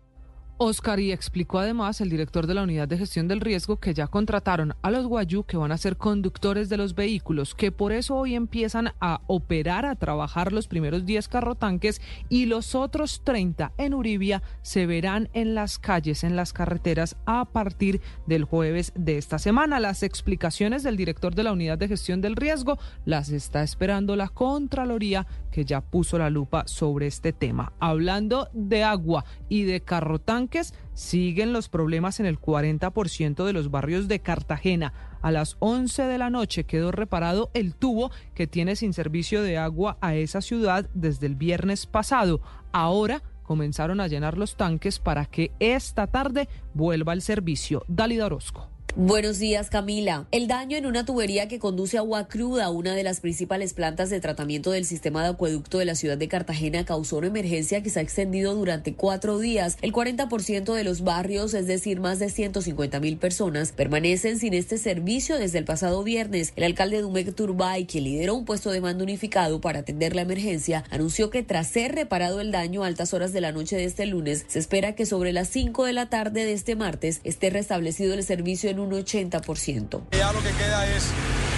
Oscar 0.58 0.98
y 0.98 1.12
explicó 1.12 1.60
además 1.60 2.00
el 2.00 2.10
director 2.10 2.48
de 2.48 2.54
la 2.54 2.64
Unidad 2.64 2.88
de 2.88 2.98
Gestión 2.98 3.28
del 3.28 3.40
Riesgo 3.40 3.76
que 3.76 3.94
ya 3.94 4.08
contrataron 4.08 4.74
a 4.82 4.90
los 4.90 5.06
Guayú 5.06 5.44
que 5.44 5.56
van 5.56 5.70
a 5.70 5.78
ser 5.78 5.96
conductores 5.96 6.68
de 6.68 6.76
los 6.76 6.96
vehículos, 6.96 7.54
que 7.54 7.70
por 7.70 7.92
eso 7.92 8.16
hoy 8.16 8.34
empiezan 8.34 8.92
a 9.00 9.20
operar, 9.28 9.86
a 9.86 9.94
trabajar 9.94 10.52
los 10.52 10.66
primeros 10.66 11.06
10 11.06 11.28
carrotanques 11.28 12.00
y 12.28 12.46
los 12.46 12.74
otros 12.74 13.22
30 13.22 13.72
en 13.78 13.94
Uribia 13.94 14.42
se 14.62 14.86
verán 14.86 15.28
en 15.32 15.54
las 15.54 15.78
calles, 15.78 16.24
en 16.24 16.34
las 16.34 16.52
carreteras 16.52 17.16
a 17.24 17.44
partir 17.44 18.00
del 18.26 18.42
jueves 18.42 18.92
de 18.96 19.16
esta 19.16 19.38
semana. 19.38 19.78
Las 19.78 20.02
explicaciones 20.02 20.82
del 20.82 20.96
director 20.96 21.36
de 21.36 21.44
la 21.44 21.52
Unidad 21.52 21.78
de 21.78 21.88
Gestión 21.88 22.20
del 22.20 22.34
Riesgo 22.34 22.78
las 23.04 23.28
está 23.28 23.62
esperando 23.62 24.16
la 24.16 24.28
Contraloría 24.28 25.26
que 25.52 25.64
ya 25.64 25.80
puso 25.80 26.18
la 26.18 26.30
lupa 26.30 26.64
sobre 26.66 27.06
este 27.06 27.32
tema. 27.32 27.72
Hablando 27.78 28.48
de 28.52 28.82
agua 28.82 29.24
y 29.48 29.62
de 29.62 29.80
carrotanques, 29.80 30.47
siguen 30.94 31.52
los 31.52 31.68
problemas 31.68 32.20
en 32.20 32.26
el 32.26 32.40
40% 32.40 33.44
de 33.44 33.52
los 33.52 33.70
barrios 33.70 34.08
de 34.08 34.20
Cartagena. 34.20 34.92
A 35.20 35.30
las 35.30 35.56
11 35.60 36.04
de 36.04 36.18
la 36.18 36.30
noche 36.30 36.64
quedó 36.64 36.92
reparado 36.92 37.50
el 37.54 37.74
tubo 37.74 38.10
que 38.34 38.46
tiene 38.46 38.76
sin 38.76 38.92
servicio 38.92 39.42
de 39.42 39.58
agua 39.58 39.98
a 40.00 40.14
esa 40.14 40.40
ciudad 40.40 40.88
desde 40.94 41.26
el 41.26 41.34
viernes 41.34 41.86
pasado. 41.86 42.40
Ahora 42.72 43.22
comenzaron 43.42 44.00
a 44.00 44.08
llenar 44.08 44.36
los 44.36 44.56
tanques 44.56 44.98
para 44.98 45.24
que 45.24 45.52
esta 45.58 46.06
tarde 46.06 46.48
vuelva 46.74 47.12
al 47.12 47.22
servicio. 47.22 47.84
Dalida 47.88 48.26
Orozco. 48.26 48.77
Buenos 49.00 49.38
días, 49.38 49.70
Camila. 49.70 50.26
El 50.32 50.48
daño 50.48 50.76
en 50.76 50.84
una 50.84 51.04
tubería 51.04 51.46
que 51.46 51.60
conduce 51.60 51.98
agua 51.98 52.26
cruda 52.26 52.64
a 52.64 52.70
una 52.70 52.96
de 52.96 53.04
las 53.04 53.20
principales 53.20 53.72
plantas 53.72 54.10
de 54.10 54.18
tratamiento 54.18 54.72
del 54.72 54.84
sistema 54.84 55.22
de 55.22 55.28
acueducto 55.28 55.78
de 55.78 55.84
la 55.84 55.94
ciudad 55.94 56.18
de 56.18 56.26
Cartagena 56.26 56.84
causó 56.84 57.18
una 57.18 57.28
emergencia 57.28 57.80
que 57.80 57.90
se 57.90 58.00
ha 58.00 58.02
extendido 58.02 58.56
durante 58.56 58.94
cuatro 58.94 59.38
días. 59.38 59.78
El 59.82 59.92
40% 59.92 60.74
de 60.74 60.82
los 60.82 61.04
barrios, 61.04 61.54
es 61.54 61.68
decir, 61.68 62.00
más 62.00 62.18
de 62.18 62.28
150 62.28 62.98
mil 62.98 63.18
personas, 63.18 63.70
permanecen 63.70 64.40
sin 64.40 64.52
este 64.52 64.78
servicio 64.78 65.38
desde 65.38 65.58
el 65.58 65.64
pasado 65.64 66.02
viernes. 66.02 66.52
El 66.56 66.64
alcalde 66.64 67.00
Dumek 67.00 67.36
Turbay, 67.36 67.84
que 67.84 68.00
lideró 68.00 68.34
un 68.34 68.44
puesto 68.44 68.72
de 68.72 68.80
mando 68.80 69.04
unificado 69.04 69.60
para 69.60 69.78
atender 69.78 70.16
la 70.16 70.22
emergencia, 70.22 70.82
anunció 70.90 71.30
que 71.30 71.44
tras 71.44 71.68
ser 71.68 71.94
reparado 71.94 72.40
el 72.40 72.50
daño 72.50 72.82
a 72.82 72.88
altas 72.88 73.14
horas 73.14 73.32
de 73.32 73.42
la 73.42 73.52
noche 73.52 73.76
de 73.76 73.84
este 73.84 74.06
lunes, 74.06 74.44
se 74.48 74.58
espera 74.58 74.96
que 74.96 75.06
sobre 75.06 75.32
las 75.32 75.46
5 75.50 75.84
de 75.84 75.92
la 75.92 76.10
tarde 76.10 76.44
de 76.44 76.52
este 76.52 76.74
martes 76.74 77.20
esté 77.22 77.50
restablecido 77.50 78.14
el 78.14 78.24
servicio 78.24 78.70
en 78.70 78.80
un 78.80 78.87
un 78.88 79.04
80%. 79.04 80.00
Ya 80.12 80.32
lo 80.32 80.42
que 80.42 80.50
queda 80.52 80.86
es 80.88 81.04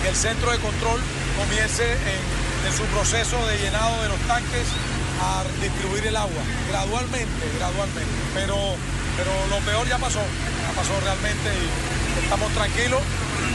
que 0.02 0.08
el 0.08 0.16
centro 0.16 0.50
de 0.50 0.58
control 0.58 1.00
comience 1.38 1.84
en, 1.84 2.40
su 2.76 2.84
proceso 2.94 3.34
de 3.48 3.58
llenado 3.58 4.02
de 4.02 4.08
los 4.08 4.18
tanques 4.28 4.66
a 5.20 5.42
distribuir 5.60 6.06
el 6.06 6.16
agua, 6.16 6.42
gradualmente, 6.68 7.42
gradualmente. 7.58 8.14
Pero, 8.34 8.56
pero 9.16 9.32
lo 9.48 9.58
peor 9.64 9.88
ya 9.88 9.98
pasó, 9.98 10.20
ya 10.20 10.72
pasó 10.76 10.92
realmente 11.00 11.50
y 11.50 12.22
estamos 12.22 12.52
tranquilos 12.52 13.00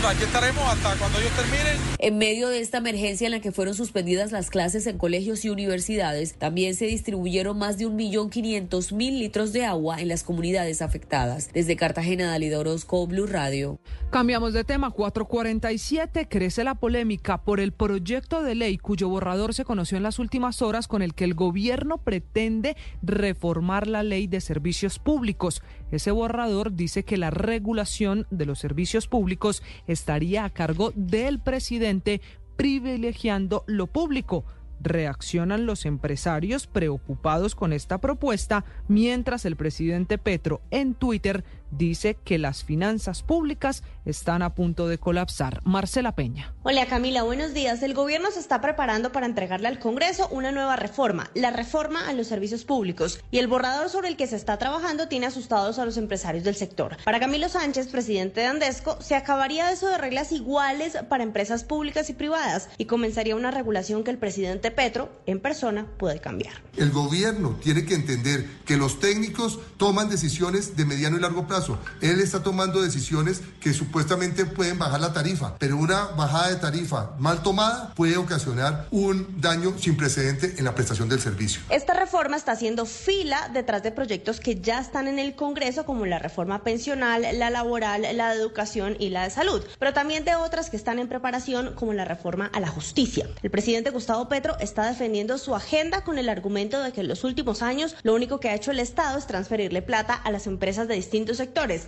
aquí 0.07 0.23
estaremos 0.23 0.63
hasta 0.63 0.95
cuando 0.97 1.19
ellos 1.19 1.31
terminen. 1.31 1.77
En 1.99 2.17
medio 2.17 2.49
de 2.49 2.59
esta 2.59 2.77
emergencia 2.77 3.25
en 3.25 3.31
la 3.31 3.39
que 3.39 3.51
fueron 3.51 3.73
suspendidas 3.73 4.31
las 4.31 4.49
clases 4.49 4.85
en 4.87 4.97
colegios 4.97 5.43
y 5.45 5.49
universidades, 5.49 6.35
también 6.35 6.75
se 6.75 6.85
distribuyeron 6.85 7.57
más 7.57 7.77
de 7.77 7.87
un 7.87 7.95
millón 7.95 8.29
quinientos 8.29 8.91
mil 8.91 9.19
litros 9.19 9.53
de 9.53 9.65
agua 9.65 9.99
en 9.99 10.07
las 10.07 10.23
comunidades 10.23 10.81
afectadas. 10.81 11.49
Desde 11.53 11.75
Cartagena, 11.75 12.29
Dalida 12.29 12.59
Orozco, 12.59 13.07
Blue 13.07 13.25
Radio. 13.25 13.79
Cambiamos 14.11 14.53
de 14.53 14.63
tema. 14.63 14.91
447 14.91 16.27
crece 16.27 16.63
la 16.63 16.75
polémica 16.75 17.43
por 17.43 17.59
el 17.59 17.71
proyecto 17.71 18.43
de 18.43 18.55
ley 18.55 18.77
cuyo 18.77 19.09
borrador 19.09 19.53
se 19.53 19.65
conoció 19.65 19.97
en 19.97 20.03
las 20.03 20.19
últimas 20.19 20.61
horas 20.61 20.87
con 20.87 21.01
el 21.01 21.13
que 21.13 21.23
el 21.23 21.33
gobierno 21.33 21.97
pretende 21.97 22.77
reformar 23.01 23.87
la 23.87 24.03
ley 24.03 24.27
de 24.27 24.41
servicios 24.41 24.99
públicos. 24.99 25.61
Ese 25.91 26.11
borrador 26.11 26.73
dice 26.73 27.03
que 27.03 27.17
la 27.17 27.29
regulación 27.29 28.27
de 28.31 28.45
los 28.45 28.59
servicios 28.59 29.07
públicos 29.07 29.63
estaría 29.87 30.45
a 30.45 30.49
cargo 30.49 30.91
del 30.95 31.39
presidente 31.39 32.21
privilegiando 32.55 33.63
lo 33.67 33.87
público. 33.87 34.45
Reaccionan 34.81 35.65
los 35.65 35.85
empresarios 35.85 36.67
preocupados 36.67 37.55
con 37.55 37.71
esta 37.71 37.99
propuesta, 37.99 38.65
mientras 38.87 39.45
el 39.45 39.55
presidente 39.55 40.17
Petro 40.17 40.61
en 40.69 40.95
Twitter 40.95 41.43
dice 41.77 42.17
que 42.23 42.37
las 42.37 42.63
finanzas 42.63 43.23
públicas 43.23 43.83
están 44.05 44.41
a 44.41 44.53
punto 44.53 44.87
de 44.87 44.97
colapsar. 44.97 45.61
Marcela 45.63 46.13
Peña. 46.13 46.53
Hola 46.63 46.85
Camila, 46.85 47.23
buenos 47.23 47.53
días. 47.53 47.81
El 47.83 47.93
gobierno 47.93 48.31
se 48.31 48.39
está 48.39 48.61
preparando 48.61 49.11
para 49.11 49.25
entregarle 49.25 49.67
al 49.67 49.79
Congreso 49.79 50.27
una 50.29 50.51
nueva 50.51 50.75
reforma, 50.75 51.29
la 51.33 51.51
reforma 51.51 52.07
a 52.07 52.13
los 52.13 52.27
servicios 52.27 52.65
públicos, 52.65 53.19
y 53.31 53.39
el 53.39 53.47
borrador 53.47 53.89
sobre 53.89 54.09
el 54.09 54.17
que 54.17 54.27
se 54.27 54.35
está 54.35 54.57
trabajando 54.57 55.07
tiene 55.07 55.25
asustados 55.25 55.79
a 55.79 55.85
los 55.85 55.97
empresarios 55.97 56.43
del 56.43 56.55
sector. 56.55 56.97
Para 57.03 57.19
Camilo 57.19 57.49
Sánchez, 57.49 57.87
presidente 57.87 58.41
de 58.41 58.47
Andesco, 58.47 58.97
se 59.01 59.15
acabaría 59.15 59.71
eso 59.71 59.87
de 59.87 59.97
reglas 59.97 60.31
iguales 60.31 60.97
para 61.09 61.23
empresas 61.23 61.63
públicas 61.63 62.09
y 62.09 62.13
privadas 62.13 62.69
y 62.77 62.85
comenzaría 62.85 63.35
una 63.35 63.51
regulación 63.51 64.03
que 64.03 64.11
el 64.11 64.17
presidente 64.17 64.71
Petro, 64.71 65.09
en 65.25 65.39
persona, 65.39 65.87
puede 65.97 66.19
cambiar. 66.19 66.53
El 66.77 66.91
gobierno 66.91 67.57
tiene 67.61 67.85
que 67.85 67.95
entender 67.95 68.45
que 68.65 68.77
los 68.77 68.99
técnicos 68.99 69.59
toman 69.77 70.09
decisiones 70.09 70.75
de 70.75 70.85
mediano 70.85 71.17
y 71.17 71.21
largo 71.21 71.47
plazo 71.47 71.64
él 72.01 72.19
está 72.19 72.43
tomando 72.43 72.81
decisiones 72.81 73.41
que 73.59 73.73
supuestamente 73.73 74.45
pueden 74.45 74.77
bajar 74.77 75.01
la 75.01 75.13
tarifa, 75.13 75.55
pero 75.57 75.77
una 75.77 76.05
bajada 76.17 76.49
de 76.49 76.55
tarifa 76.57 77.11
mal 77.17 77.41
tomada 77.43 77.93
puede 77.95 78.17
ocasionar 78.17 78.87
un 78.91 79.41
daño 79.41 79.73
sin 79.77 79.97
precedente 79.97 80.55
en 80.57 80.65
la 80.65 80.75
prestación 80.75 81.09
del 81.09 81.19
servicio. 81.19 81.61
Esta 81.69 81.93
reforma 81.93 82.37
está 82.37 82.51
haciendo 82.51 82.85
fila 82.85 83.49
detrás 83.53 83.83
de 83.83 83.91
proyectos 83.91 84.39
que 84.39 84.59
ya 84.59 84.79
están 84.79 85.07
en 85.07 85.19
el 85.19 85.35
Congreso, 85.35 85.85
como 85.85 86.05
la 86.05 86.19
reforma 86.19 86.63
pensional, 86.63 87.25
la 87.33 87.49
laboral, 87.49 88.05
la 88.13 88.29
de 88.29 88.39
educación 88.39 88.95
y 88.99 89.09
la 89.09 89.23
de 89.23 89.29
salud, 89.29 89.63
pero 89.79 89.93
también 89.93 90.25
de 90.25 90.35
otras 90.35 90.69
que 90.69 90.77
están 90.77 90.99
en 90.99 91.07
preparación, 91.07 91.73
como 91.75 91.93
la 91.93 92.05
reforma 92.05 92.49
a 92.53 92.59
la 92.59 92.67
justicia. 92.67 93.27
El 93.41 93.51
presidente 93.51 93.89
Gustavo 93.89 94.27
Petro 94.27 94.57
está 94.59 94.87
defendiendo 94.87 95.37
su 95.37 95.55
agenda 95.55 96.03
con 96.03 96.17
el 96.17 96.29
argumento 96.29 96.81
de 96.81 96.91
que 96.91 97.01
en 97.01 97.07
los 97.07 97.23
últimos 97.23 97.61
años 97.61 97.95
lo 98.03 98.13
único 98.13 98.39
que 98.39 98.49
ha 98.49 98.55
hecho 98.55 98.71
el 98.71 98.79
Estado 98.79 99.17
es 99.17 99.27
transferirle 99.27 99.81
plata 99.81 100.13
a 100.13 100.31
las 100.31 100.47
empresas 100.47 100.87
de 100.87 100.95
distintos 100.95 101.39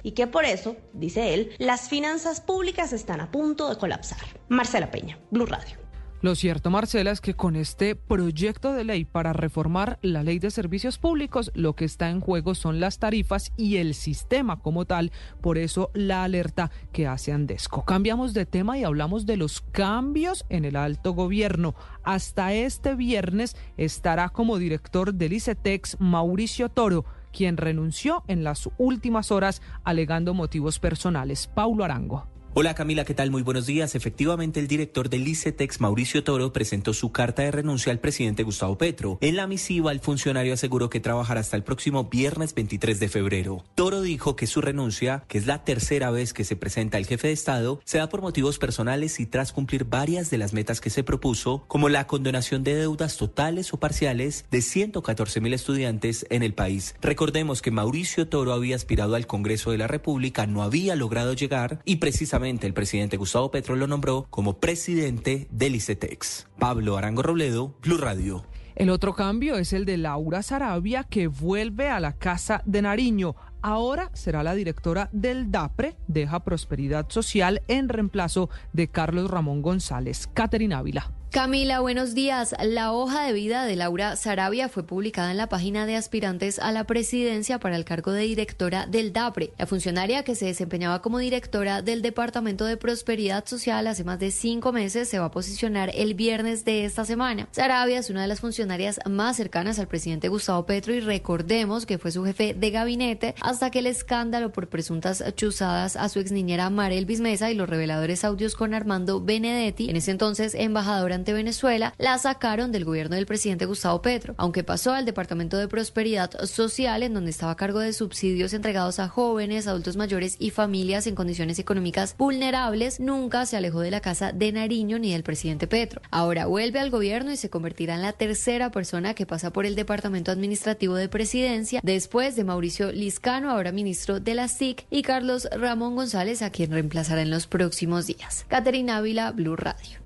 y 0.04 0.12
que 0.12 0.28
por 0.28 0.46
eso, 0.46 0.76
dice 0.94 1.34
él, 1.34 1.52
las 1.58 1.90
finanzas 1.90 2.42
públicas 2.42 2.94
están 2.94 3.22
a 3.22 3.32
punto 3.32 3.70
de 3.70 3.78
colapsar. 3.78 4.20
Marcela 4.50 4.92
Peña, 4.92 5.20
Blue 5.32 5.46
Radio. 5.46 5.78
Lo 6.20 6.34
cierto, 6.34 6.72
Marcela, 6.72 7.12
es 7.12 7.22
que 7.22 7.36
con 7.36 7.56
este 7.56 7.96
proyecto 7.96 8.74
de 8.74 8.84
ley 8.84 9.06
para 9.06 9.34
reformar 9.34 10.00
la 10.02 10.24
ley 10.24 10.40
de 10.40 10.50
servicios 10.50 10.98
públicos, 10.98 11.52
lo 11.54 11.76
que 11.76 11.86
está 11.86 12.10
en 12.10 12.22
juego 12.22 12.56
son 12.56 12.80
las 12.80 12.98
tarifas 12.98 13.52
y 13.56 13.78
el 13.78 13.94
sistema 13.94 14.60
como 14.60 14.86
tal. 14.86 15.12
Por 15.42 15.60
eso 15.60 15.92
la 15.94 16.24
alerta 16.24 16.72
que 16.92 17.06
hace 17.06 17.34
Andesco. 17.34 17.86
Cambiamos 17.86 18.34
de 18.34 18.48
tema 18.48 18.80
y 18.80 18.84
hablamos 18.84 19.28
de 19.28 19.38
los 19.38 19.62
cambios 19.62 20.44
en 20.50 20.66
el 20.66 20.76
alto 20.76 21.12
gobierno. 21.12 21.76
Hasta 22.04 22.52
este 22.52 22.96
viernes 22.96 23.56
estará 23.78 24.30
como 24.30 24.58
director 24.58 25.14
del 25.14 25.34
ICETEX 25.34 25.98
Mauricio 26.00 26.70
Toro 26.70 27.06
quien 27.32 27.58
renunció 27.58 28.24
en 28.28 28.44
las 28.44 28.70
últimas 28.78 29.32
horas 29.32 29.62
alegando 29.84 30.34
motivos 30.34 30.80
personales. 30.80 31.48
Paulo 31.48 31.84
Arango. 31.84 32.37
Hola 32.60 32.74
Camila, 32.74 33.06
¿qué 33.06 33.14
tal? 33.14 33.30
Muy 33.30 33.44
buenos 33.44 33.68
días. 33.68 33.94
Efectivamente, 33.94 34.60
el 34.60 34.68
director 34.68 35.12
del 35.12 35.28
ICETEX, 35.28 35.80
Mauricio 35.80 36.24
Toro, 36.24 36.54
presentó 36.54 36.92
su 36.96 37.12
carta 37.12 37.44
de 37.44 37.52
renuncia 37.52 37.92
al 37.92 38.00
presidente 38.00 38.42
Gustavo 38.42 38.80
Petro. 38.80 39.20
En 39.22 39.36
la 39.36 39.46
misiva, 39.46 39.92
el 39.92 40.00
funcionario 40.00 40.56
aseguró 40.56 40.90
que 40.90 41.00
trabajará 41.00 41.42
hasta 41.42 41.56
el 41.56 41.62
próximo 41.62 42.06
viernes 42.06 42.56
23 42.56 43.00
de 43.00 43.10
febrero. 43.10 43.64
Toro 43.76 44.02
dijo 44.02 44.36
que 44.36 44.48
su 44.48 44.62
renuncia, 44.62 45.24
que 45.28 45.38
es 45.38 45.46
la 45.46 45.64
tercera 45.66 46.10
vez 46.10 46.34
que 46.34 46.46
se 46.46 46.56
presenta 46.56 46.98
el 46.98 47.06
jefe 47.06 47.28
de 47.28 47.34
Estado, 47.34 47.80
se 47.86 48.00
da 48.00 48.10
por 48.10 48.24
motivos 48.24 48.58
personales 48.58 49.20
y 49.20 49.28
tras 49.28 49.54
cumplir 49.54 49.84
varias 49.86 50.32
de 50.32 50.40
las 50.40 50.54
metas 50.54 50.82
que 50.82 50.90
se 50.90 51.04
propuso, 51.04 51.64
como 51.68 51.90
la 51.90 52.08
condonación 52.08 52.64
de 52.64 52.74
deudas 52.74 53.18
totales 53.18 53.72
o 53.72 53.78
parciales 53.78 54.46
de 54.50 54.64
114 54.64 55.42
mil 55.42 55.54
estudiantes 55.54 56.26
en 56.32 56.42
el 56.42 56.56
país. 56.56 56.96
Recordemos 57.04 57.62
que 57.62 57.70
Mauricio 57.70 58.28
Toro 58.28 58.52
había 58.52 58.76
aspirado 58.76 59.14
al 59.14 59.28
Congreso 59.28 59.70
de 59.70 59.78
la 59.78 59.86
República, 59.86 60.48
no 60.48 60.64
había 60.64 60.96
logrado 60.96 61.34
llegar 61.34 61.82
y 61.86 61.98
precisamente 61.98 62.47
el 62.48 62.74
presidente 62.74 63.18
Gustavo 63.18 63.52
Petro 63.52 63.76
lo 63.76 63.88
nombró 63.88 64.26
como 64.30 64.58
presidente 64.58 65.48
del 65.52 65.76
ICETEX. 65.76 66.48
Pablo 66.58 66.98
Arango 66.98 67.22
Robledo, 67.22 67.76
Blue 67.82 67.98
Radio. 67.98 68.46
El 68.76 68.90
otro 68.90 69.14
cambio 69.14 69.58
es 69.58 69.74
el 69.74 69.86
de 69.86 69.98
Laura 69.98 70.42
Sarabia, 70.44 71.04
que 71.04 71.28
vuelve 71.28 71.90
a 71.90 72.00
la 72.00 72.14
Casa 72.14 72.62
de 72.66 72.82
Nariño. 72.82 73.36
Ahora 73.62 74.12
será 74.14 74.44
la 74.44 74.56
directora 74.56 75.10
del 75.12 75.52
DAPRE, 75.52 75.98
Deja 76.08 76.44
Prosperidad 76.44 77.10
Social, 77.10 77.64
en 77.68 77.90
reemplazo 77.90 78.50
de 78.72 78.88
Carlos 78.88 79.30
Ramón 79.30 79.62
González. 79.62 80.30
Caterina 80.34 80.78
Ávila. 80.78 81.12
Camila, 81.30 81.82
buenos 81.82 82.16
días. 82.16 82.56
La 82.64 82.94
hoja 82.94 83.24
de 83.26 83.34
vida 83.34 83.66
de 83.66 83.76
Laura 83.76 84.16
Sarabia 84.16 84.70
fue 84.70 84.84
publicada 84.84 85.30
en 85.30 85.38
la 85.38 85.50
página 85.50 85.86
de 85.86 85.98
aspirantes 85.98 86.58
a 86.58 86.72
la 86.72 86.86
presidencia 86.86 87.60
para 87.60 87.76
el 87.76 87.84
cargo 87.84 88.14
de 88.14 88.22
directora 88.22 88.88
del 88.88 89.12
DAPRE. 89.12 89.52
La 89.58 89.68
funcionaria 89.68 90.24
que 90.24 90.36
se 90.36 90.46
desempeñaba 90.46 91.02
como 91.02 91.20
directora 91.20 91.82
del 91.82 92.02
Departamento 92.02 92.64
de 92.64 92.78
Prosperidad 92.78 93.46
Social 93.46 93.88
hace 93.88 94.06
más 94.06 94.20
de 94.20 94.32
cinco 94.32 94.72
meses 94.72 95.10
se 95.10 95.20
va 95.20 95.26
a 95.26 95.32
posicionar 95.32 95.92
el 95.94 96.14
viernes 96.14 96.64
de 96.64 96.86
esta 96.86 97.04
semana. 97.04 97.50
Sarabia 97.52 98.00
es 98.00 98.10
una 98.10 98.22
de 98.22 98.28
las 98.30 98.40
funcionarias 98.40 99.02
más 99.06 99.36
cercanas 99.36 99.80
al 99.80 99.88
presidente 99.88 100.30
Gustavo 100.30 100.66
Petro 100.66 100.94
y 100.94 101.02
recordemos 101.02 101.86
que 101.86 101.98
fue 101.98 102.12
su 102.12 102.24
jefe 102.24 102.54
de 102.54 102.72
gabinete 102.72 103.36
hasta 103.42 103.70
que 103.70 103.80
el 103.80 103.88
escándalo 103.88 104.54
por 104.54 104.70
presuntas 104.70 105.22
chuzadas 105.36 105.98
a 105.98 106.08
su 106.08 106.20
ex 106.20 106.32
niñera 106.32 106.70
Marel 106.70 107.06
Bismesa 107.06 107.52
y 107.52 107.56
los 107.56 107.70
reveladores 107.70 108.24
audios 108.24 108.56
con 108.56 108.74
Armando 108.74 109.22
Benedetti, 109.22 109.90
en 109.90 109.98
ese 109.98 110.12
entonces 110.12 110.56
embajadora 110.56 111.17
ante 111.18 111.34
Venezuela, 111.34 111.94
la 111.98 112.18
sacaron 112.18 112.72
del 112.72 112.86
gobierno 112.86 113.16
del 113.16 113.26
presidente 113.26 113.66
Gustavo 113.66 114.02
Petro, 114.02 114.36
aunque 114.38 114.64
pasó 114.64 114.94
al 114.94 115.06
Departamento 115.06 115.58
de 115.58 115.68
Prosperidad 115.68 116.32
Social, 116.46 117.04
en 117.04 117.14
donde 117.14 117.32
estaba 117.32 117.52
a 117.52 117.56
cargo 117.56 117.80
de 117.80 117.92
subsidios 117.92 118.54
entregados 118.54 119.00
a 119.00 119.10
jóvenes, 119.10 119.68
adultos 119.68 119.98
mayores 119.98 120.38
y 120.40 120.52
familias 120.52 121.08
en 121.08 121.16
condiciones 121.16 121.60
económicas 121.60 122.16
vulnerables, 122.18 123.00
nunca 123.00 123.46
se 123.46 123.58
alejó 123.58 123.82
de 123.82 123.92
la 123.92 124.00
casa 124.00 124.32
de 124.32 124.52
Nariño 124.52 125.00
ni 125.00 125.12
del 125.12 125.24
presidente 125.24 125.68
Petro. 125.68 126.02
Ahora 126.12 126.46
vuelve 126.46 126.80
al 126.80 126.92
gobierno 126.92 127.32
y 127.32 127.38
se 127.38 127.50
convertirá 127.50 127.96
en 127.96 128.04
la 128.04 128.14
tercera 128.14 128.72
persona 128.72 129.16
que 129.16 129.26
pasa 129.26 129.52
por 129.52 129.66
el 129.66 129.76
Departamento 129.76 130.32
Administrativo 130.32 130.96
de 130.96 131.10
Presidencia, 131.10 131.82
después 131.84 132.36
de 132.36 132.44
Mauricio 132.44 132.92
Liscano, 132.92 133.50
ahora 133.50 133.72
ministro 133.72 134.20
de 134.20 134.36
la 134.36 134.48
SIC, 134.48 134.86
y 134.92 135.02
Carlos 135.02 135.48
Ramón 135.52 135.96
González, 135.96 136.44
a 136.44 136.52
quien 136.52 136.72
reemplazará 136.72 137.24
en 137.24 137.32
los 137.32 137.48
próximos 137.48 138.06
días. 138.06 138.46
Caterina 138.48 138.98
Ávila, 138.98 139.32
Blue 139.32 139.56
Radio. 139.56 140.00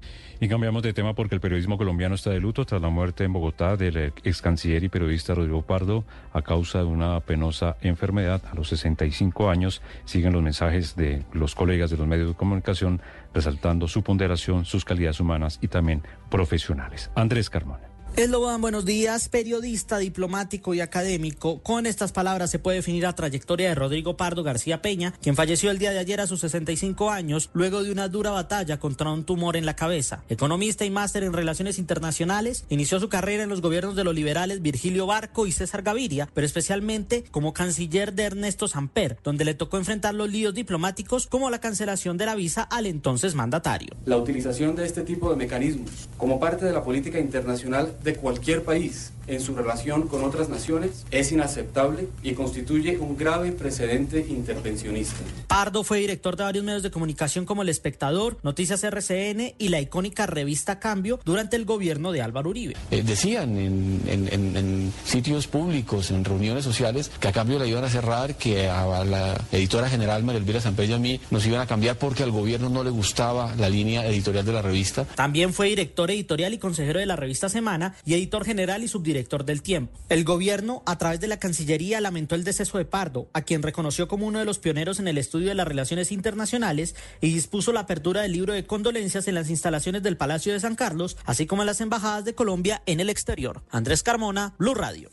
Y 0.44 0.48
cambiamos 0.48 0.82
de 0.82 0.92
tema 0.92 1.14
porque 1.14 1.36
el 1.36 1.42
periodismo 1.42 1.78
colombiano 1.78 2.16
está 2.16 2.32
de 2.32 2.40
luto 2.40 2.66
tras 2.66 2.82
la 2.82 2.90
muerte 2.90 3.24
en 3.24 3.32
Bogotá 3.32 3.78
del 3.78 4.12
ex 4.24 4.42
canciller 4.42 4.84
y 4.84 4.90
periodista 4.90 5.36
Rodrigo 5.36 5.62
Pardo 5.62 6.04
a 6.34 6.42
causa 6.42 6.80
de 6.80 6.86
una 6.86 7.20
penosa 7.20 7.78
enfermedad. 7.82 8.42
A 8.52 8.56
los 8.56 8.70
65 8.70 9.52
años 9.52 9.84
siguen 10.04 10.34
los 10.34 10.42
mensajes 10.42 10.96
de 10.96 11.24
los 11.32 11.54
colegas 11.54 11.92
de 11.92 11.98
los 11.98 12.08
medios 12.08 12.30
de 12.30 12.34
comunicación 12.34 13.02
resaltando 13.36 13.88
su 13.88 14.02
ponderación, 14.02 14.66
sus 14.66 14.84
calidades 14.84 15.20
humanas 15.20 15.60
y 15.62 15.68
también 15.68 16.02
profesionales. 16.32 17.12
Andrés 17.14 17.52
Carmona. 17.52 17.91
Esloban, 18.18 18.60
buenos 18.60 18.84
días. 18.84 19.30
Periodista, 19.30 19.98
diplomático 19.98 20.74
y 20.74 20.82
académico. 20.82 21.64
Con 21.64 21.86
estas 21.86 22.12
palabras 22.12 22.52
se 22.52 22.60
puede 22.60 22.78
definir 22.78 23.04
la 23.04 23.16
trayectoria 23.16 23.70
de 23.70 23.76
Rodrigo 23.76 24.18
Pardo 24.18 24.44
García 24.44 24.82
Peña, 24.82 25.14
quien 25.22 25.38
falleció 25.38 25.72
el 25.72 25.80
día 25.80 25.92
de 25.92 26.00
ayer 26.00 26.20
a 26.20 26.28
sus 26.28 26.42
65 26.42 27.10
años 27.10 27.50
luego 27.54 27.84
de 27.84 27.92
una 27.92 28.10
dura 28.10 28.32
batalla 28.32 28.80
contra 28.80 29.10
un 29.10 29.24
tumor 29.24 29.56
en 29.56 29.66
la 29.66 29.78
cabeza. 29.78 30.24
Economista 30.28 30.84
y 30.84 30.90
máster 30.90 31.24
en 31.24 31.32
relaciones 31.32 31.80
internacionales, 31.80 32.66
inició 32.68 33.00
su 33.00 33.08
carrera 33.08 33.44
en 33.44 33.50
los 33.50 33.62
gobiernos 33.62 33.96
de 33.96 34.04
los 34.04 34.14
liberales 34.14 34.62
Virgilio 34.62 35.06
Barco 35.06 35.48
y 35.48 35.54
César 35.54 35.82
Gaviria, 35.82 36.28
pero 36.34 36.46
especialmente 36.46 37.24
como 37.32 37.54
canciller 37.54 38.14
de 38.14 38.24
Ernesto 38.24 38.68
Samper, 38.68 39.20
donde 39.24 39.46
le 39.46 39.54
tocó 39.54 39.78
enfrentar 39.78 40.14
los 40.16 40.30
líos 40.30 40.54
diplomáticos 40.54 41.28
como 41.28 41.50
la 41.50 41.62
cancelación 41.62 42.18
de 42.18 42.26
la 42.26 42.36
visa 42.36 42.64
al 42.64 42.88
entonces 42.88 43.36
mandatario. 43.36 43.96
La 44.06 44.18
utilización 44.18 44.76
de 44.76 44.86
este 44.86 45.04
tipo 45.04 45.30
de 45.30 45.38
mecanismos 45.38 46.10
como 46.18 46.42
parte 46.42 46.66
de 46.66 46.74
la 46.74 46.84
política 46.84 47.18
internacional 47.18 47.96
de 48.04 48.16
cualquier 48.16 48.64
país 48.64 49.12
en 49.28 49.40
su 49.42 49.56
relación 49.56 50.08
con 50.08 50.24
otras 50.24 50.50
naciones 50.50 51.06
es 51.12 51.32
inaceptable 51.32 52.08
y 52.24 52.34
constituye 52.34 52.98
un 52.98 53.18
grave 53.18 53.52
precedente 53.52 54.26
intervencionista. 54.28 55.18
Pardo 55.48 55.84
fue 55.84 56.00
director 56.00 56.36
de 56.36 56.44
varios 56.44 56.66
medios 56.66 56.84
de 56.84 56.92
comunicación 56.92 57.46
como 57.46 57.62
El 57.62 57.70
Espectador, 57.70 58.38
Noticias 58.44 58.84
RCN 58.84 59.54
y 59.58 59.70
la 59.70 59.80
icónica 59.80 60.26
revista 60.26 60.80
Cambio 60.80 61.20
durante 61.24 61.56
el 61.56 61.66
gobierno 61.66 62.12
de 62.12 62.22
Álvaro 62.22 62.50
Uribe. 62.50 62.76
Eh, 62.90 63.04
decían 63.04 63.58
en, 63.58 64.02
en, 64.08 64.28
en, 64.32 64.58
en, 64.58 64.94
sitios 65.06 65.48
públicos, 65.48 66.12
en 66.12 66.26
reuniones 66.26 66.64
sociales, 66.64 67.12
que 67.20 67.28
a 67.28 67.32
cambio 67.32 67.60
la 67.60 67.66
iban 67.66 67.84
a 67.84 67.90
cerrar, 67.90 68.36
que 68.36 68.70
a 68.70 69.04
la 69.06 69.40
editora 69.52 69.90
general 69.90 70.24
María 70.24 70.40
Elvira 70.40 70.62
Sampella 70.62 70.94
y 70.94 70.96
a 70.96 71.00
mí 71.00 71.22
nos 71.30 71.46
iban 71.46 71.62
a 71.62 71.68
cambiar 71.68 71.98
porque 71.98 72.24
al 72.24 72.32
gobierno 72.32 72.70
no 72.70 72.84
le 72.84 72.90
gustaba 72.90 73.56
la 73.56 73.70
línea 73.70 74.06
editorial 74.06 74.46
de 74.46 74.54
la 74.54 74.62
revista. 74.62 75.06
También 75.06 75.54
fue 75.54 75.68
director 75.68 76.10
editorial 76.12 76.54
y 76.54 76.58
consejero 76.58 77.00
de 77.00 77.06
la 77.06 77.16
revista 77.16 77.50
Semana 77.50 77.91
y 78.06 78.14
editor 78.14 78.46
general 78.46 78.84
y 78.84 78.88
subdirector 78.88 79.46
del 79.46 79.62
Tiempo. 79.62 80.00
El 80.10 80.24
gobierno, 80.24 80.84
a 80.86 80.98
través 80.98 81.20
de 81.20 81.28
la 81.28 81.40
Cancillería, 81.40 82.02
lamentó 82.02 82.36
el 82.36 82.44
deceso 82.44 82.78
de 82.78 82.86
Pardo, 82.86 83.30
a 83.34 83.42
quien 83.42 83.62
reconoció 83.64 84.08
como 84.08 84.28
uno 84.28 84.40
de 84.40 84.46
los 84.46 84.60
pioneros 84.60 85.00
en 85.00 85.08
el 85.08 85.18
estudio 85.18 85.50
de 85.50 85.56
las 85.56 85.68
relaciones 85.68 86.12
internacionales 86.12 86.96
y 87.22 87.34
dispuso 87.34 87.72
la 87.74 87.82
apertura 87.82 88.22
del 88.22 88.34
libro 88.34 88.54
de 88.54 88.66
condolencias 88.66 89.28
en 89.28 89.36
las 89.36 89.50
instalaciones 89.50 90.04
del 90.04 90.18
Palacio 90.18 90.54
de 90.54 90.60
San 90.60 90.76
Carlos, 90.76 91.18
así 91.26 91.46
como 91.46 91.62
en 91.62 91.68
las 91.68 91.82
embajadas 91.82 92.26
de 92.26 92.36
Colombia 92.36 92.82
en 92.86 93.00
el 93.00 93.10
exterior. 93.10 93.64
Andrés 93.70 94.04
Carmona, 94.04 94.56
Blue 94.58 94.74
Radio. 94.74 95.10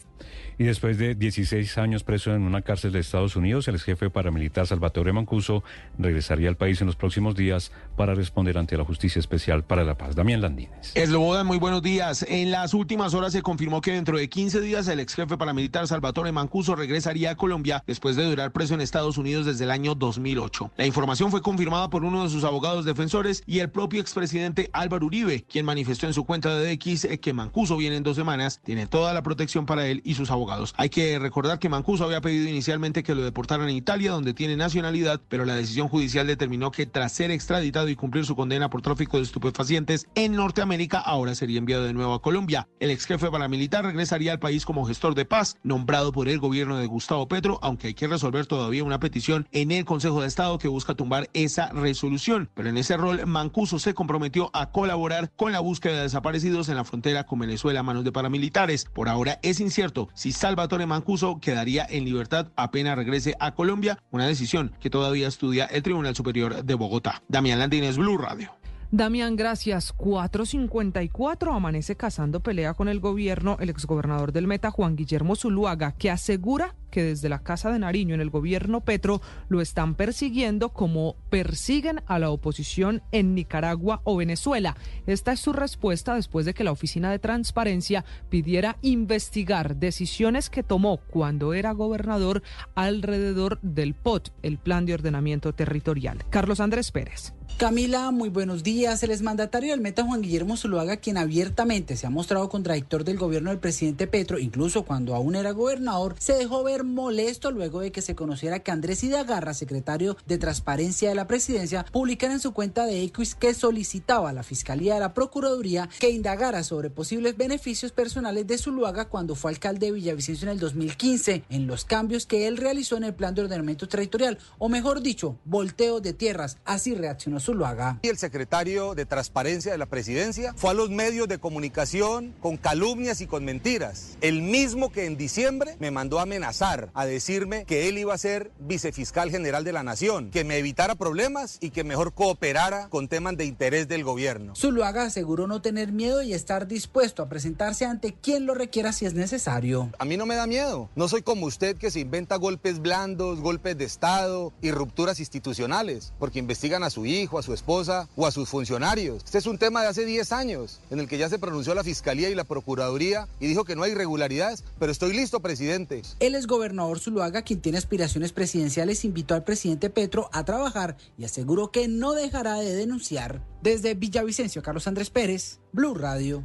Y 0.61 0.65
después 0.65 0.99
de 0.99 1.15
16 1.15 1.79
años 1.79 2.03
preso 2.03 2.35
en 2.35 2.43
una 2.43 2.63
cárcel 2.63 2.91
de 2.91 2.99
Estados 2.99 3.37
Unidos, 3.37 3.69
el 3.69 3.77
ex 3.77 3.85
jefe 3.85 4.11
paramilitar 4.11 4.67
Salvatore 4.67 5.13
Mancuso 5.13 5.63
regresaría 5.99 6.49
al 6.49 6.57
país 6.57 6.81
en 6.81 6.89
los 6.89 6.97
próximos 6.97 7.37
días 7.37 7.71
para 7.97 8.13
responder 8.17 8.59
ante 8.59 8.77
la 8.77 8.83
Justicia 8.83 9.21
Especial 9.21 9.63
para 9.63 9.85
la 9.85 9.97
Paz. 9.97 10.17
Damián 10.17 10.41
Landines. 10.41 10.91
Eslobodan, 10.97 11.47
muy 11.47 11.59
buenos 11.59 11.81
días. 11.81 12.27
En 12.29 12.51
las 12.51 12.75
últimas 12.75 13.15
horas 13.15 13.35
se 13.35 13.41
confirmó 13.41 13.81
que 13.81 13.93
dentro 13.93 14.19
de 14.19 14.29
15 14.29 14.61
días 14.61 14.89
el 14.89 14.99
ex 14.99 15.15
jefe 15.15 15.37
paramilitar 15.37 15.87
Salvatore 15.87 16.33
Mancuso 16.33 16.75
regresaría 16.75 17.31
a 17.31 17.37
Colombia 17.37 17.85
después 17.87 18.17
de 18.17 18.25
durar 18.25 18.51
preso 18.51 18.75
en 18.75 18.81
Estados 18.81 19.17
Unidos 19.17 19.47
desde 19.47 19.63
el 19.63 19.71
año 19.71 19.95
2008. 19.95 20.73
La 20.77 20.87
información 20.87 21.31
fue 21.31 21.41
confirmada 21.41 21.89
por 21.89 22.03
uno 22.03 22.25
de 22.25 22.31
sus 22.31 22.43
abogados 22.43 22.85
defensores 22.85 23.45
y 23.47 23.61
el 23.61 23.71
propio 23.71 24.01
expresidente 24.01 24.71
Álvaro 24.73 25.07
Uribe, 25.07 25.45
quien 25.45 25.65
manifestó 25.65 26.09
en 26.09 26.15
su 26.15 26.25
cuenta 26.25 26.59
de 26.59 26.73
X 26.73 27.07
que 27.23 27.33
Mancuso 27.33 27.77
viene 27.77 27.95
en 27.95 28.03
dos 28.03 28.17
semanas, 28.17 28.61
tiene 28.65 28.89
toda 28.89 29.15
la 29.15 29.23
protección 29.23 29.65
para 29.65 29.87
él 29.87 30.03
y 30.05 30.15
sus 30.15 30.33
abogados. 30.33 30.48
Hay 30.77 30.89
que 30.89 31.19
recordar 31.19 31.59
que 31.59 31.69
Mancuso 31.69 32.05
había 32.05 32.21
pedido 32.21 32.49
inicialmente 32.49 33.03
que 33.03 33.15
lo 33.15 33.23
deportaran 33.23 33.69
en 33.69 33.77
Italia, 33.77 34.13
donde 34.13 34.35
tiene 34.35 34.57
nacionalidad, 34.57 35.21
pero 35.29 35.45
la 35.45 35.55
decisión 35.55 35.89
judicial 35.89 36.27
determinó 36.27 36.71
que 36.71 36.87
tras 36.87 37.13
ser 37.13 37.31
extraditado 37.31 37.89
y 37.89 37.97
cumplir 37.97 38.25
su 38.25 38.35
condena 38.35 38.71
por 38.71 38.83
tráfico 38.83 39.19
de 39.19 39.25
estupefacientes 39.25 40.07
en 40.15 40.33
Norteamérica, 40.33 41.01
ahora 41.01 41.35
sería 41.35 41.59
enviado 41.59 41.85
de 41.85 41.93
nuevo 41.93 42.15
a 42.15 42.23
Colombia. 42.23 42.69
El 42.81 42.91
ex 42.91 43.07
jefe 43.07 43.31
paramilitar 43.31 43.85
regresaría 43.85 44.33
al 44.33 44.39
país 44.39 44.65
como 44.65 44.87
gestor 44.87 45.15
de 45.15 45.25
paz, 45.25 45.57
nombrado 45.63 46.13
por 46.13 46.29
el 46.29 46.39
gobierno 46.39 46.79
de 46.79 46.87
Gustavo 46.87 47.29
Petro, 47.29 47.59
aunque 47.63 47.89
hay 47.89 47.95
que 47.95 48.07
resolver 48.07 48.47
todavía 48.47 48.85
una 48.85 49.01
petición 49.01 49.47
en 49.53 49.71
el 49.71 49.85
Consejo 49.85 50.23
de 50.23 50.29
Estado 50.29 50.59
que 50.59 50.69
busca 50.69 50.95
tumbar 50.95 51.29
esa 51.35 51.71
resolución. 51.73 52.51
Pero 52.55 52.71
en 52.71 52.79
ese 52.79 52.97
rol, 52.97 53.27
Mancuso 53.27 53.79
se 53.79 53.95
comprometió 53.95 54.51
a 54.55 54.71
colaborar 54.71 55.31
con 55.37 55.53
la 55.53 55.61
búsqueda 55.61 55.97
de 55.97 56.03
desaparecidos 56.03 56.69
en 56.69 56.77
la 56.77 56.85
frontera 56.85 57.25
con 57.25 57.39
Venezuela 57.39 57.81
a 57.81 57.83
manos 57.83 58.05
de 58.05 58.13
paramilitares. 58.13 58.87
Por 58.87 59.09
ahora 59.09 59.39
es 59.43 59.61
incierto 59.61 60.09
si 60.15 60.33
Salvatore 60.39 60.87
Mancuso 60.87 61.41
quedaría 61.41 61.85
en 61.91 62.05
libertad 62.05 62.47
apenas 62.55 62.97
regrese 62.97 63.35
a 63.41 63.57
Colombia, 63.57 63.99
una 64.13 64.25
decisión 64.25 64.73
que 64.79 64.89
todavía 64.89 65.27
estudia 65.27 65.65
el 65.65 65.83
Tribunal 65.83 66.15
Superior 66.15 66.63
de 66.63 66.75
Bogotá. 66.75 67.25
Damián 67.27 67.59
Landines, 67.59 67.99
Blue 67.99 68.19
Radio. 68.19 68.53
Damián, 68.93 69.35
gracias. 69.35 69.93
454 69.93 71.53
amanece 71.53 71.97
cazando 71.97 72.39
pelea 72.39 72.75
con 72.75 72.89
el 72.89 73.01
gobierno 73.01 73.57
el 73.59 73.69
exgobernador 73.69 74.31
del 74.31 74.47
Meta, 74.47 74.71
Juan 74.71 74.95
Guillermo 74.95 75.35
Zuluaga, 75.35 75.97
que 75.99 76.09
asegura 76.09 76.77
que 76.91 77.03
desde 77.03 77.29
la 77.29 77.41
Casa 77.41 77.71
de 77.71 77.79
Nariño 77.79 78.15
en 78.15 78.21
el 78.21 78.31
gobierno 78.31 78.81
Petro 78.81 79.21
lo 79.49 79.61
están 79.61 79.95
persiguiendo 79.95 80.71
como 80.71 81.17
persiguen 81.31 82.01
a 82.07 82.19
la 82.19 82.31
oposición 82.31 83.03
en 83.13 83.35
Nicaragua 83.35 84.01
o 84.05 84.17
Venezuela. 84.17 84.77
Esta 85.07 85.33
es 85.33 85.41
su 85.41 85.53
respuesta 85.53 86.15
después 86.15 86.47
de 86.47 86.55
que 86.55 86.65
la 86.65 86.73
Oficina 86.73 87.11
de 87.11 87.19
Transparencia 87.19 88.05
pidiera 88.29 88.77
investigar 88.83 89.77
decisiones 89.77 90.51
que 90.51 90.63
tomó 90.63 90.99
cuando 90.99 91.55
era 91.55 91.73
gobernador 91.73 92.43
alrededor 92.75 93.59
del 93.63 93.95
POT, 93.95 94.31
el 94.43 94.59
Plan 94.59 94.87
de 94.87 94.95
Ordenamiento 94.95 95.53
Territorial. 95.53 96.25
Carlos 96.31 96.61
Andrés 96.61 96.91
Pérez. 96.91 97.35
Camila, 97.57 98.13
muy 98.13 98.29
buenos 98.29 98.63
días. 98.63 99.03
El 99.03 99.11
exmandatario 99.11 99.73
del 99.73 99.81
Meta, 99.81 100.05
Juan 100.05 100.23
Guillermo 100.23 100.57
Zuluaga, 100.57 100.99
quien 100.99 101.17
abiertamente 101.17 101.97
se 101.97 102.07
ha 102.07 102.11
mostrado 102.11 102.49
contradictor 102.49 103.03
del 103.03 103.19
gobierno 103.19 103.51
del 103.51 103.59
presidente 103.59 104.07
Petro, 104.07 104.39
incluso 104.39 104.85
cuando 104.85 105.17
aún 105.17 105.35
era 105.35 105.51
gobernador, 105.51 106.15
se 106.21 106.35
dejó 106.35 106.63
ver 106.63 106.78
molesto 106.85 107.51
luego 107.51 107.81
de 107.81 107.93
que 107.93 108.03
se 108.03 108.15
conociera 108.15 108.61
que 108.61 108.71
Andrés 108.71 109.05
Idagarra, 109.05 109.55
secretario 109.55 110.17
de 110.27 110.39
Transparencia 110.39 111.09
de 111.09 111.15
la 111.15 111.27
Presidencia, 111.27 111.85
publicara 111.93 112.33
en 112.33 112.41
su 112.41 112.53
cuenta 112.53 112.87
de 112.87 113.03
X 113.05 113.35
que 113.35 113.55
solicitaba 113.55 114.31
a 114.31 114.33
la 114.33 114.43
Fiscalía 114.43 114.95
de 114.95 115.01
la 115.01 115.15
Procuraduría 115.15 115.89
que 115.99 116.11
indagara 116.11 116.63
sobre 116.63 116.91
posibles 116.91 117.37
beneficios 117.37 117.93
personales 117.93 118.47
de 118.47 118.59
Zuluaga 118.59 119.09
cuando 119.09 119.35
fue 119.35 119.51
alcalde 119.51 119.87
de 119.87 119.93
Villavicencio 119.93 120.47
en 120.47 120.53
el 120.53 120.61
2015, 120.61 121.45
en 121.49 121.67
los 121.67 121.85
cambios 121.85 122.27
que 122.27 122.47
él 122.47 122.57
realizó 122.57 122.97
en 122.97 123.05
el 123.05 123.15
plan 123.15 123.35
de 123.35 123.43
ordenamiento 123.43 123.89
territorial, 123.89 124.39
o 124.59 124.69
mejor 124.69 125.03
dicho, 125.03 125.39
volteo 125.45 126.01
de 126.01 126.13
tierras. 126.13 126.59
Así 126.65 126.95
reaccionó 126.95 127.41
Zuluaga. 127.41 127.99
Y 128.03 128.09
el 128.09 128.19
secretario 128.19 128.95
de 128.95 129.07
Transparencia 129.07 129.73
de 129.73 129.79
la 129.79 129.87
Presidencia 129.87 130.55
fue 130.57 130.71
a 130.71 130.75
los 130.75 130.91
medios 130.91 131.29
de 131.29 131.39
comunicación 131.39 132.35
con 132.41 132.57
calumnias 132.57 133.21
y 133.21 133.27
con 133.27 133.45
mentiras. 133.45 134.17
El 134.21 134.43
mismo 134.43 134.91
que 134.93 135.07
en 135.07 135.17
diciembre 135.17 135.77
me 135.79 135.91
mandó 135.91 136.19
a 136.19 136.23
amenazar, 136.23 136.68
a 136.69 137.07
decirme 137.07 137.65
que 137.65 137.89
él 137.89 137.99
iba 137.99 138.13
a 138.13 138.19
ser 138.19 138.51
vicefiscal 138.59 139.31
general 139.31 139.65
de 139.65 139.73
la 139.73 139.83
Nación, 139.83 140.31
que 140.31 140.45
me 140.45 140.59
evitara 140.59 140.97
problemas 140.97 141.57
y 141.61 141.71
que 141.71 141.83
mejor 141.83 142.13
cooperara 142.13 142.89
con 142.89 143.09
temas 143.09 143.37
de 143.37 143.47
interés 143.47 143.89
del 143.89 144.05
gobierno. 144.05 144.55
Zuluaga 144.55 145.05
aseguró 145.05 145.47
no 145.47 145.63
tener 145.63 145.93
miedo 145.93 146.23
y 146.23 146.35
estar 146.35 146.67
dispuesto 146.69 147.23
a 147.23 147.29
presentarse 147.29 147.87
ante 147.87 148.13
quien 148.13 148.45
lo 148.45 148.55
requiera 148.55 148.93
si 148.93 149.07
es 149.07 149.15
necesario. 149.15 149.91
A 149.99 150.05
mí 150.05 150.17
no 150.17 150.27
me 150.27 150.35
da 150.35 150.47
miedo. 150.47 150.91
No 150.95 151.09
soy 151.09 151.23
como 151.23 151.47
usted 151.47 151.77
que 151.77 151.91
se 151.91 152.01
inventa 152.01 152.37
golpes 152.37 152.81
blandos, 152.81 153.41
golpes 153.41 153.79
de 153.79 153.85
Estado 153.85 154.53
y 154.61 154.71
rupturas 154.71 155.21
institucionales, 155.21 156.13
porque 156.19 156.39
investigan 156.39 156.83
a 156.83 156.91
su 156.91 157.07
hijo, 157.07 157.39
a 157.39 157.43
su 157.43 157.55
esposa 157.55 158.09
o 158.17 158.27
a 158.27 158.31
sus 158.31 158.49
funcionarios. 158.49 159.25
Este 159.25 159.39
es 159.39 159.47
un 159.47 159.59
tema 159.59 159.83
de 159.83 159.89
hace 159.89 160.05
10 160.05 160.33
años 160.33 160.81
en 160.91 161.01
el 161.01 161.09
que 161.09 161.19
ya 161.19 161.29
se 161.29 161.39
pronunció 161.39 161.75
la 161.75 161.85
Fiscalía 161.85 162.29
y 162.29 162.35
la 162.35 162.45
Procuraduría 162.45 163.27
y 163.41 163.47
dijo 163.47 163.65
que 163.65 163.77
no 163.77 163.85
hay 163.85 163.93
irregularidades, 163.93 164.65
pero 164.79 164.93
estoy 164.93 165.15
listo, 165.15 165.41
presidente. 165.41 166.03
El 166.21 166.35
exgobernador 166.59 166.99
Zuluaga, 166.99 167.43
quien 167.43 167.61
tiene 167.61 167.79
aspiraciones 167.79 168.33
presidenciales, 168.33 169.05
invitó 169.05 169.35
al 169.35 169.45
presidente 169.45 169.91
Petro 169.91 170.29
a 170.33 170.45
trabajar 170.45 170.97
y 171.17 171.25
aseguró 171.25 171.71
que 171.71 171.89
no 171.89 172.13
dejará 172.13 172.57
de 172.57 172.75
denunciar. 172.75 173.45
Desde 173.63 173.95
Villavicencio, 173.95 174.63
Carlos 174.63 174.89
Andrés 174.89 175.11
Pérez, 175.11 175.61
Blue 175.73 175.95
Radio. 175.95 176.43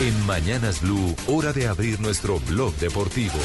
En 0.00 0.26
Mañanas 0.26 0.82
Blue, 0.82 1.14
hora 1.26 1.52
de 1.52 1.66
abrir 1.66 2.00
nuestro 2.00 2.38
blog 2.40 2.74
deportivo. 2.76 3.38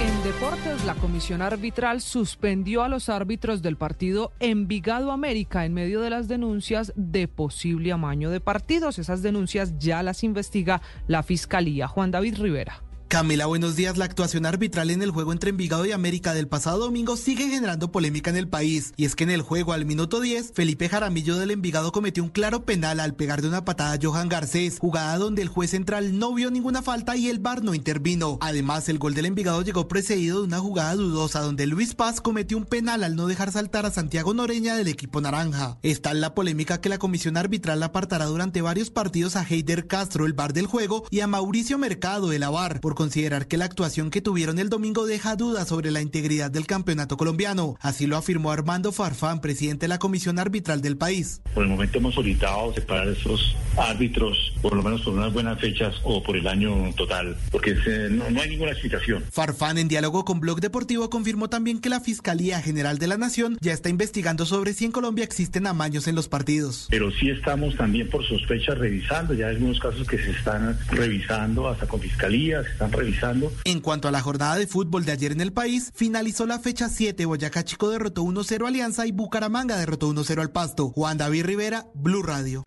En 0.00 0.22
deportes, 0.22 0.84
la 0.84 0.94
comisión 0.94 1.42
arbitral 1.42 2.00
suspendió 2.00 2.84
a 2.84 2.88
los 2.88 3.08
árbitros 3.08 3.62
del 3.62 3.76
partido 3.76 4.32
Envigado 4.38 5.10
América 5.10 5.64
en 5.64 5.74
medio 5.74 6.00
de 6.00 6.10
las 6.10 6.28
denuncias 6.28 6.92
de 6.94 7.26
posible 7.26 7.90
amaño 7.90 8.30
de 8.30 8.40
partidos. 8.40 9.00
Esas 9.00 9.22
denuncias 9.22 9.76
ya 9.78 10.04
las 10.04 10.22
investiga 10.22 10.82
la 11.08 11.24
Fiscalía. 11.24 11.88
Juan 11.88 12.12
David 12.12 12.36
Rivera. 12.38 12.82
Camila, 13.08 13.46
buenos 13.46 13.74
días. 13.74 13.96
La 13.96 14.04
actuación 14.04 14.44
arbitral 14.44 14.90
en 14.90 15.00
el 15.00 15.10
juego 15.10 15.32
entre 15.32 15.48
Envigado 15.48 15.86
y 15.86 15.92
América 15.92 16.34
del 16.34 16.46
pasado 16.46 16.76
domingo 16.76 17.16
sigue 17.16 17.48
generando 17.48 17.90
polémica 17.90 18.28
en 18.28 18.36
el 18.36 18.48
país. 18.48 18.92
Y 18.98 19.06
es 19.06 19.16
que 19.16 19.24
en 19.24 19.30
el 19.30 19.40
juego 19.40 19.72
al 19.72 19.86
minuto 19.86 20.20
10, 20.20 20.52
Felipe 20.52 20.90
Jaramillo 20.90 21.38
del 21.38 21.50
Envigado 21.50 21.90
cometió 21.90 22.22
un 22.22 22.28
claro 22.28 22.66
penal 22.66 23.00
al 23.00 23.14
pegar 23.14 23.40
de 23.40 23.48
una 23.48 23.64
patada 23.64 23.94
a 23.94 23.98
Johan 24.00 24.28
Garcés, 24.28 24.78
jugada 24.78 25.16
donde 25.16 25.40
el 25.40 25.48
juez 25.48 25.70
central 25.70 26.18
no 26.18 26.34
vio 26.34 26.50
ninguna 26.50 26.82
falta 26.82 27.16
y 27.16 27.30
el 27.30 27.38
VAR 27.38 27.64
no 27.64 27.72
intervino. 27.72 28.36
Además, 28.42 28.90
el 28.90 28.98
gol 28.98 29.14
del 29.14 29.24
Envigado 29.24 29.62
llegó 29.62 29.88
precedido 29.88 30.40
de 30.40 30.46
una 30.46 30.58
jugada 30.58 30.94
dudosa 30.94 31.40
donde 31.40 31.66
Luis 31.66 31.94
Paz 31.94 32.20
cometió 32.20 32.58
un 32.58 32.66
penal 32.66 33.02
al 33.04 33.16
no 33.16 33.26
dejar 33.26 33.52
saltar 33.52 33.86
a 33.86 33.90
Santiago 33.90 34.34
Noreña 34.34 34.76
del 34.76 34.88
equipo 34.88 35.22
naranja. 35.22 35.78
Está 35.82 36.10
en 36.10 36.20
la 36.20 36.34
polémica 36.34 36.82
que 36.82 36.90
la 36.90 36.98
comisión 36.98 37.38
arbitral 37.38 37.82
apartará 37.82 38.26
durante 38.26 38.60
varios 38.60 38.90
partidos 38.90 39.34
a 39.34 39.46
Heider 39.48 39.86
Castro, 39.86 40.26
el 40.26 40.34
VAR 40.34 40.52
del 40.52 40.66
juego, 40.66 41.06
y 41.10 41.20
a 41.20 41.26
Mauricio 41.26 41.78
Mercado 41.78 42.28
de 42.28 42.38
la 42.38 42.50
VAR 42.50 42.82
por 42.82 42.97
considerar 42.98 43.46
que 43.46 43.56
la 43.56 43.64
actuación 43.64 44.10
que 44.10 44.20
tuvieron 44.20 44.58
el 44.58 44.70
domingo 44.70 45.06
deja 45.06 45.36
dudas 45.36 45.68
sobre 45.68 45.92
la 45.92 46.00
integridad 46.00 46.50
del 46.50 46.66
campeonato 46.66 47.16
colombiano. 47.16 47.76
Así 47.80 48.08
lo 48.08 48.16
afirmó 48.16 48.50
Armando 48.50 48.90
Farfán, 48.90 49.40
presidente 49.40 49.84
de 49.84 49.88
la 49.88 50.00
Comisión 50.00 50.40
Arbitral 50.40 50.82
del 50.82 50.96
país. 50.96 51.40
Por 51.54 51.62
el 51.62 51.68
momento 51.68 51.98
hemos 51.98 52.16
solicitado 52.16 52.74
separar 52.74 53.06
esos 53.06 53.54
árbitros, 53.76 54.52
por 54.60 54.74
lo 54.74 54.82
menos 54.82 55.02
por 55.02 55.14
unas 55.14 55.32
buenas 55.32 55.60
fechas 55.60 55.94
o 56.02 56.24
por 56.24 56.36
el 56.36 56.48
año 56.48 56.92
total, 56.96 57.36
porque 57.52 57.76
no, 58.10 58.28
no 58.30 58.40
hay 58.40 58.50
ninguna 58.50 58.72
explicación. 58.72 59.22
Farfán, 59.30 59.78
en 59.78 59.86
diálogo 59.86 60.24
con 60.24 60.40
Blog 60.40 60.60
Deportivo, 60.60 61.08
confirmó 61.08 61.48
también 61.48 61.80
que 61.80 61.90
la 61.90 62.00
Fiscalía 62.00 62.60
General 62.60 62.98
de 62.98 63.06
la 63.06 63.16
Nación 63.16 63.58
ya 63.60 63.72
está 63.74 63.90
investigando 63.90 64.44
sobre 64.44 64.72
si 64.72 64.86
en 64.86 64.90
Colombia 64.90 65.24
existen 65.24 65.68
amaños 65.68 66.08
en 66.08 66.16
los 66.16 66.26
partidos. 66.26 66.88
Pero 66.90 67.12
sí 67.12 67.30
estamos 67.30 67.76
también 67.76 68.10
por 68.10 68.26
sospechas 68.26 68.76
revisando, 68.76 69.34
ya 69.34 69.46
hay 69.46 69.54
algunos 69.54 69.78
casos 69.78 70.04
que 70.04 70.18
se 70.18 70.32
están 70.32 70.76
revisando, 70.90 71.68
hasta 71.68 71.86
con 71.86 72.00
Fiscalía, 72.00 72.64
se 72.64 72.87
están 72.88 72.92
revisando 72.92 73.52
en 73.64 73.80
cuanto 73.80 74.08
a 74.08 74.10
la 74.10 74.20
jornada 74.20 74.56
de 74.56 74.66
fútbol 74.66 75.04
de 75.04 75.12
ayer 75.12 75.32
en 75.32 75.40
el 75.40 75.52
país, 75.52 75.90
finalizó 75.94 76.46
la 76.46 76.58
fecha 76.58 76.88
7. 76.88 77.24
Boyacá 77.26 77.64
Chico 77.64 77.90
derrotó 77.90 78.22
1-0 78.22 78.66
Alianza 78.66 79.06
y 79.06 79.12
Bucaramanga 79.12 79.76
derrotó 79.76 80.10
1-0 80.12 80.40
al 80.40 80.50
Pasto. 80.50 80.90
Juan 80.90 81.18
David 81.18 81.44
Rivera, 81.44 81.86
Blue 81.94 82.22
Radio. 82.22 82.64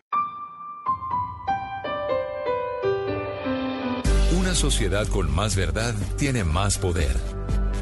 Una 4.38 4.54
sociedad 4.54 5.06
con 5.08 5.34
más 5.34 5.56
verdad 5.56 5.94
tiene 6.16 6.44
más 6.44 6.78
poder. 6.78 7.16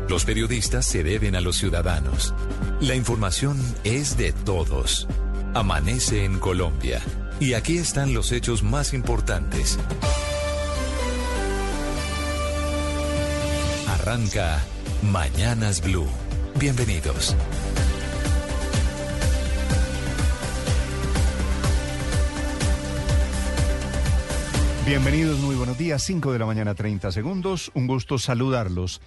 Los 0.09 0.25
periodistas 0.25 0.87
se 0.87 1.05
deben 1.05 1.37
a 1.37 1.41
los 1.41 1.57
ciudadanos. 1.57 2.35
La 2.81 2.97
información 2.97 3.59
es 3.85 4.17
de 4.17 4.33
todos. 4.33 5.07
Amanece 5.55 6.25
en 6.25 6.39
Colombia. 6.39 7.01
Y 7.39 7.55
aquí 7.55 7.79
están 7.79 8.13
los 8.13 8.33
hechos 8.33 8.63
más 8.63 8.93
importantes. 8.93 9.79
Arranca 13.91 14.65
Mañanas 15.03 15.83
Blue. 15.83 16.07
Bienvenidos. 16.61 17.37
Bienvenidos, 24.87 25.41
muy 25.41 25.57
buenos 25.57 25.77
días. 25.77 26.05
5 26.05 26.33
de 26.33 26.39
la 26.39 26.47
mañana, 26.47 26.77
30 26.77 27.11
segundos. 27.11 27.73
Un 27.75 27.89
gusto 27.89 28.19
saludarlos. 28.19 29.01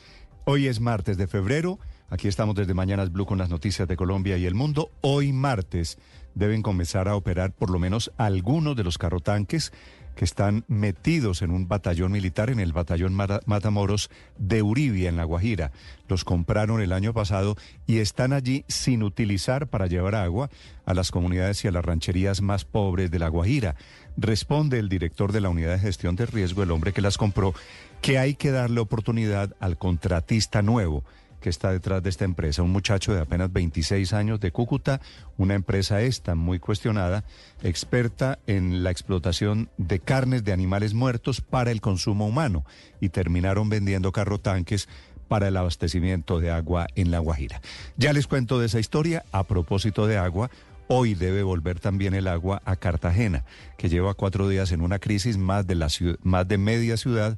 Hoy 0.43 0.67
es 0.67 0.81
martes 0.81 1.17
de 1.17 1.27
febrero. 1.27 1.79
Aquí 2.09 2.27
estamos 2.27 2.53
desde 2.55 2.73
Mañanas 2.73 3.09
Blue 3.09 3.25
con 3.25 3.38
las 3.38 3.49
noticias 3.49 3.88
de 3.88 3.95
Colombia 3.95 4.38
y 4.38 4.45
el 4.45 4.53
mundo. 4.53 4.91
Hoy 4.99 5.31
martes 5.31 5.97
deben 6.36 6.61
comenzar 6.61 7.07
a 7.07 7.15
operar 7.15 7.53
por 7.53 7.69
lo 7.69 7.79
menos 7.79 8.11
algunos 8.17 8.75
de 8.75 8.84
los 8.84 8.97
carrotanques 8.97 9.71
que 10.16 10.26
están 10.26 10.64
metidos 10.68 11.41
en 11.41 11.51
un 11.51 11.68
batallón 11.68 12.11
militar, 12.11 12.49
en 12.49 12.59
el 12.59 12.74
batallón 12.74 13.14
Matamoros 13.14 14.09
de 14.38 14.61
Uribia, 14.61 15.09
en 15.09 15.18
La 15.18 15.24
Guajira. 15.24 15.72
Los 16.07 16.24
compraron 16.24 16.82
el 16.82 16.91
año 16.91 17.14
pasado 17.14 17.55
y 17.88 17.97
están 17.97 18.34
allí 18.34 18.66
sin 18.68 19.03
utilizar 19.03 19.68
para 19.68 19.88
llevar 19.88 20.16
agua 20.16 20.49
a 20.86 20.93
las 20.93 21.11
comunidades 21.11 21.64
y 21.64 21.68
a 21.68 21.72
las 21.72 21.86
rancherías 21.86 22.41
más 22.41 22.66
pobres 22.66 23.09
de 23.11 23.20
La 23.20 23.30
Guajira. 23.30 23.76
Responde 24.18 24.80
el 24.80 24.89
director 24.89 25.32
de 25.32 25.41
la 25.41 25.49
Unidad 25.49 25.74
de 25.74 25.80
Gestión 25.80 26.16
de 26.16 26.26
Riesgo, 26.26 26.64
el 26.64 26.72
hombre 26.72 26.93
que 26.93 27.01
las 27.01 27.18
compró, 27.18 27.53
que 28.01 28.20
hay 28.20 28.36
que 28.36 28.51
darle 28.51 28.80
oportunidad 28.80 29.55
al 29.59 29.78
contratista 29.78 30.61
nuevo 30.61 31.03
que 31.43 31.49
está 31.49 31.71
detrás 31.71 32.01
de 32.01 32.09
esta 32.09 32.23
empresa, 32.23 32.63
un 32.63 32.71
muchacho 32.71 33.13
de 33.13 33.19
apenas 33.19 33.51
26 33.51 34.13
años 34.13 34.39
de 34.39 34.53
Cúcuta, 34.53 35.01
una 35.37 35.55
empresa 35.55 36.01
esta 36.01 36.35
muy 36.35 36.57
cuestionada, 36.57 37.25
experta 37.61 38.39
en 38.47 38.81
la 38.81 38.91
explotación 38.91 39.69
de 39.77 39.99
carnes 39.99 40.45
de 40.45 40.53
animales 40.53 40.93
muertos 40.93 41.41
para 41.41 41.71
el 41.71 41.81
consumo 41.81 42.25
humano 42.25 42.63
y 43.01 43.09
terminaron 43.09 43.67
vendiendo 43.67 44.13
carrotanques 44.13 44.87
para 45.27 45.49
el 45.49 45.57
abastecimiento 45.57 46.39
de 46.39 46.49
agua 46.49 46.87
en 46.95 47.11
La 47.11 47.19
Guajira. 47.19 47.61
Ya 47.97 48.13
les 48.13 48.25
cuento 48.25 48.57
de 48.57 48.67
esa 48.67 48.79
historia 48.79 49.25
a 49.33 49.43
propósito 49.43 50.07
de 50.07 50.17
agua. 50.17 50.49
Hoy 50.87 51.13
debe 51.13 51.43
volver 51.43 51.81
también 51.81 52.13
el 52.13 52.29
agua 52.29 52.61
a 52.63 52.77
Cartagena, 52.77 53.43
que 53.77 53.89
lleva 53.89 54.13
cuatro 54.13 54.47
días 54.47 54.71
en 54.71 54.79
una 54.79 54.99
crisis 54.99 55.37
más 55.37 55.67
de, 55.67 55.75
la 55.75 55.89
más 56.23 56.47
de 56.47 56.57
media 56.57 56.95
ciudad 56.95 57.37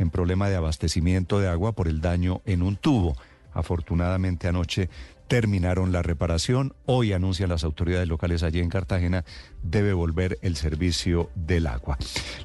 en 0.00 0.10
problema 0.10 0.48
de 0.48 0.56
abastecimiento 0.56 1.38
de 1.38 1.48
agua 1.48 1.70
por 1.70 1.86
el 1.86 2.00
daño 2.00 2.42
en 2.46 2.62
un 2.62 2.74
tubo. 2.74 3.16
Afortunadamente 3.54 4.48
anoche 4.48 4.90
terminaron 5.28 5.92
la 5.92 6.02
reparación. 6.02 6.74
Hoy 6.84 7.12
anuncian 7.12 7.48
las 7.48 7.64
autoridades 7.64 8.08
locales 8.08 8.42
allí 8.42 8.60
en 8.60 8.68
Cartagena, 8.68 9.24
debe 9.62 9.92
volver 9.92 10.38
el 10.42 10.56
servicio 10.56 11.30
del 11.34 11.66
agua. 11.66 11.96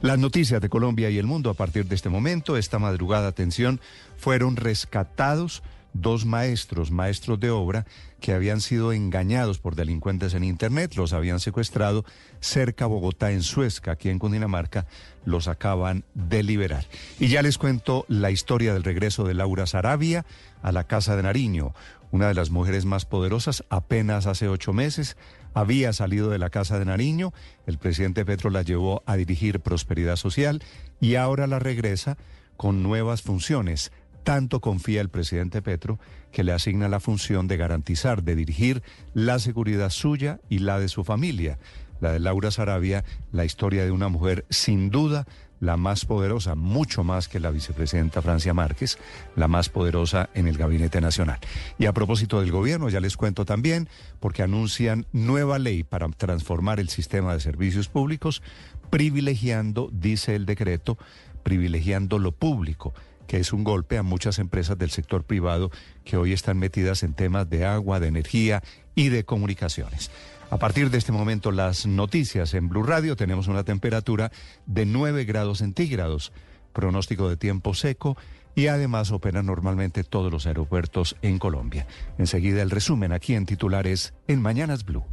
Las 0.01 0.18
noticias 0.18 0.62
de 0.62 0.70
Colombia 0.70 1.10
y 1.10 1.18
el 1.18 1.26
mundo 1.26 1.49
a 1.49 1.55
partir 1.55 1.86
de 1.86 1.95
este 1.95 2.10
momento, 2.10 2.57
esta 2.57 2.80
madrugada, 2.80 3.28
atención, 3.28 3.82
fueron 4.18 4.55
rescatados 4.55 5.62
dos 5.94 6.26
maestros, 6.26 6.92
maestros 6.92 7.40
de 7.40 7.50
obra, 7.50 7.86
que 8.20 8.34
habían 8.34 8.62
sido 8.62 8.94
engañados 8.94 9.60
por 9.60 9.76
delincuentes 9.76 10.34
en 10.34 10.44
Internet, 10.44 10.96
los 10.96 11.14
habían 11.14 11.40
secuestrado 11.40 12.06
cerca 12.40 12.86
a 12.86 12.88
Bogotá, 12.88 13.32
en 13.32 13.44
Suezca, 13.44 13.92
aquí 13.92 14.10
en 14.10 14.20
Cundinamarca, 14.20 14.86
los 15.26 15.48
acaban 15.48 16.04
de 16.14 16.44
liberar. 16.44 16.86
Y 17.20 17.28
ya 17.28 17.42
les 17.42 17.58
cuento 17.58 18.06
la 18.08 18.32
historia 18.32 18.74
del 18.74 18.84
regreso 18.84 19.24
de 19.24 19.34
Laura 19.34 19.66
Sarabia 19.66 20.26
a 20.62 20.72
la 20.72 20.86
Casa 20.86 21.16
de 21.16 21.24
Nariño, 21.24 21.74
una 22.12 22.28
de 22.28 22.34
las 22.34 22.50
mujeres 22.50 22.86
más 22.86 23.06
poderosas, 23.06 23.64
apenas 23.70 24.26
hace 24.26 24.48
ocho 24.48 24.74
meses. 24.74 25.16
Había 25.54 25.94
salido 25.94 26.30
de 26.30 26.40
la 26.40 26.50
Casa 26.50 26.80
de 26.80 26.86
Nariño, 26.86 27.34
el 27.68 27.78
presidente 27.78 28.26
Petro 28.26 28.50
la 28.50 28.64
llevó 28.64 29.04
a 29.06 29.16
dirigir 29.16 29.60
Prosperidad 29.60 30.16
Social 30.16 30.62
y 31.00 31.16
ahora 31.16 31.48
la 31.48 31.60
regresa 31.60 32.18
con 32.58 32.84
nuevas 32.84 33.22
funciones 33.22 33.92
tanto 34.30 34.60
confía 34.60 35.02
el 35.02 35.10
presidente 35.10 35.64
Petro 35.64 35.98
que 36.32 36.44
le 36.44 36.52
asigna 36.52 36.88
la 36.88 37.00
función 37.00 37.48
de 37.48 37.58
garantizar, 37.58 38.22
de 38.22 38.36
dirigir 38.36 38.84
la 39.16 39.40
seguridad 39.40 39.90
suya 39.90 40.40
y 40.50 40.60
la 40.60 40.80
de 40.80 40.88
su 40.88 41.04
familia. 41.04 41.58
La 42.00 42.12
de 42.12 42.20
Laura 42.20 42.52
Sarabia, 42.52 43.04
la 43.32 43.44
historia 43.44 43.86
de 43.86 43.90
una 43.90 44.08
mujer 44.08 44.46
sin 44.52 44.92
duda 44.92 45.26
la 45.60 45.78
más 45.78 46.06
poderosa, 46.06 46.54
mucho 46.54 47.04
más 47.04 47.28
que 47.28 47.40
la 47.40 47.50
vicepresidenta 47.50 48.22
Francia 48.22 48.54
Márquez, 48.54 49.00
la 49.36 49.48
más 49.48 49.70
poderosa 49.70 50.30
en 50.36 50.48
el 50.48 50.60
Gabinete 50.60 51.02
Nacional. 51.02 51.40
Y 51.80 51.88
a 51.88 51.94
propósito 51.94 52.40
del 52.40 52.52
gobierno, 52.52 52.88
ya 52.88 53.00
les 53.00 53.18
cuento 53.18 53.46
también, 53.46 53.90
porque 54.20 54.44
anuncian 54.44 55.08
nueva 55.12 55.58
ley 55.58 55.82
para 55.84 56.08
transformar 56.08 56.80
el 56.80 56.90
sistema 56.90 57.34
de 57.34 57.40
servicios 57.40 57.88
públicos, 57.88 58.44
privilegiando, 58.92 59.90
dice 59.92 60.36
el 60.36 60.46
decreto, 60.46 61.00
privilegiando 61.42 62.20
lo 62.20 62.32
público 62.32 62.94
que 63.30 63.38
es 63.38 63.54
un 63.54 63.64
golpe 63.64 64.00
a 64.00 64.04
muchas 64.04 64.40
empresas 64.40 64.76
del 64.80 64.90
sector 64.90 65.24
privado 65.24 65.70
que 66.04 66.18
hoy 66.18 66.34
están 66.34 66.58
metidas 66.58 67.04
en 67.04 67.14
temas 67.14 67.48
de 67.48 67.64
agua, 67.64 68.00
de 68.00 68.08
energía 68.08 68.64
y 68.96 69.10
de 69.10 69.24
comunicaciones. 69.24 70.10
A 70.50 70.58
partir 70.58 70.90
de 70.90 70.98
este 70.98 71.12
momento, 71.12 71.52
las 71.52 71.86
noticias 71.86 72.56
en 72.56 72.70
Blue 72.70 72.82
Radio 72.82 73.16
tenemos 73.16 73.48
una 73.48 73.64
temperatura 73.64 74.32
de 74.66 74.88
9 74.88 75.26
grados 75.26 75.60
centígrados, 75.60 76.34
pronóstico 76.74 77.30
de 77.30 77.38
tiempo 77.38 77.76
seco 77.76 78.18
y 78.56 78.66
además 78.66 79.12
operan 79.12 79.46
normalmente 79.46 80.04
todos 80.04 80.32
los 80.32 80.48
aeropuertos 80.48 81.16
en 81.22 81.38
Colombia. 81.38 81.86
Enseguida 82.18 82.64
el 82.64 82.72
resumen 82.72 83.12
aquí 83.12 83.36
en 83.36 83.46
titulares 83.46 84.16
en 84.28 84.42
Mañanas 84.42 84.86
Blue. 84.86 85.06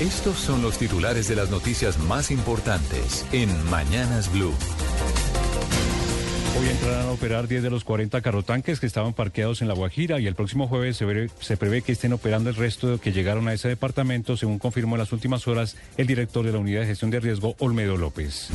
Estos 0.00 0.38
son 0.38 0.62
los 0.62 0.78
titulares 0.78 1.28
de 1.28 1.36
las 1.36 1.50
noticias 1.50 1.98
más 1.98 2.30
importantes 2.30 3.26
en 3.30 3.50
Mañanas 3.68 4.32
Blue. 4.32 4.54
Hoy 6.58 6.68
entrarán 6.68 7.06
a 7.06 7.12
operar 7.12 7.48
10 7.48 7.62
de 7.62 7.70
los 7.70 7.82
40 7.82 8.20
carrotanques 8.20 8.78
que 8.78 8.86
estaban 8.86 9.14
parqueados 9.14 9.62
en 9.62 9.68
La 9.68 9.74
Guajira 9.74 10.20
y 10.20 10.26
el 10.26 10.34
próximo 10.34 10.68
jueves 10.68 10.98
se, 10.98 11.56
prevé 11.56 11.80
que 11.80 11.92
estén 11.92 12.12
operando 12.12 12.50
el 12.50 12.56
resto 12.56 13.00
que 13.00 13.12
llegaron 13.12 13.48
a 13.48 13.54
ese 13.54 13.68
departamento, 13.68 14.36
según 14.36 14.58
confirmó 14.58 14.96
en 14.96 15.00
las 15.00 15.12
últimas 15.12 15.48
horas 15.48 15.76
el 15.96 16.06
director 16.06 16.44
de 16.44 16.52
la 16.52 16.58
Unidad 16.58 16.80
de 16.80 16.88
Gestión 16.88 17.10
de 17.10 17.20
Riesgo, 17.20 17.56
Olmedo 17.58 17.96
López. 17.96 18.50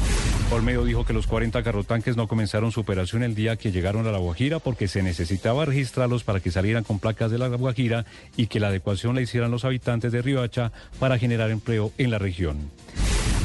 Olmedo 0.52 0.86
dijo 0.86 1.06
que 1.06 1.14
los 1.14 1.26
40 1.26 1.64
carrotanques 1.64 2.16
no 2.16 2.28
comenzaron 2.28 2.72
su 2.72 2.82
operación 2.82 3.24
el 3.24 3.34
día 3.34 3.56
que 3.56 3.72
llegaron 3.72 4.06
a 4.06 4.12
La 4.12 4.20
Guajira 4.20 4.60
porque 4.60 4.88
se 4.88 5.02
necesitaba 5.02 5.66
registrarlos 5.66 6.24
para 6.24 6.40
que 6.40 6.52
salieran 6.52 6.84
con 6.84 7.00
placas 7.00 7.32
de 7.32 7.40
La 7.40 7.48
Guajira 7.48 8.06
y 8.36 8.46
que 8.46 8.60
la 8.60 8.68
adecuación 8.68 9.16
la 9.16 9.22
hicieran 9.22 9.50
los 9.50 9.66
habitantes 9.66 10.12
de 10.12 10.22
Riohacha 10.22 10.72
para 11.00 11.18
generar 11.18 11.50
empleo 11.50 11.92
en 11.98 12.12
la 12.12 12.20
región. 12.20 12.70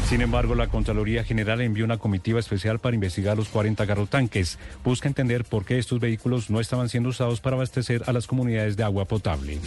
Sin 0.09 0.20
embargo, 0.20 0.55
la 0.55 0.68
Contraloría 0.68 1.24
General 1.24 1.61
envió 1.61 1.85
una 1.85 1.99
comitiva 1.99 2.39
especial 2.39 2.78
para 2.78 2.95
investigar 2.95 3.37
los 3.37 3.49
40 3.49 3.85
garrotanques. 3.85 4.59
Busca 4.85 5.09
entender 5.09 5.45
por 5.45 5.64
qué 5.64 5.78
estos 5.78 6.01
vehículos 6.01 6.51
no 6.51 6.61
estaban 6.61 6.89
siendo 6.89 7.09
usados 7.09 7.41
para 7.41 7.57
abastecer 7.57 8.03
a 8.07 8.12
las 8.12 8.26
comunidades 8.26 8.76
de 8.76 8.85
agua 8.85 9.07
potable. 9.07 9.59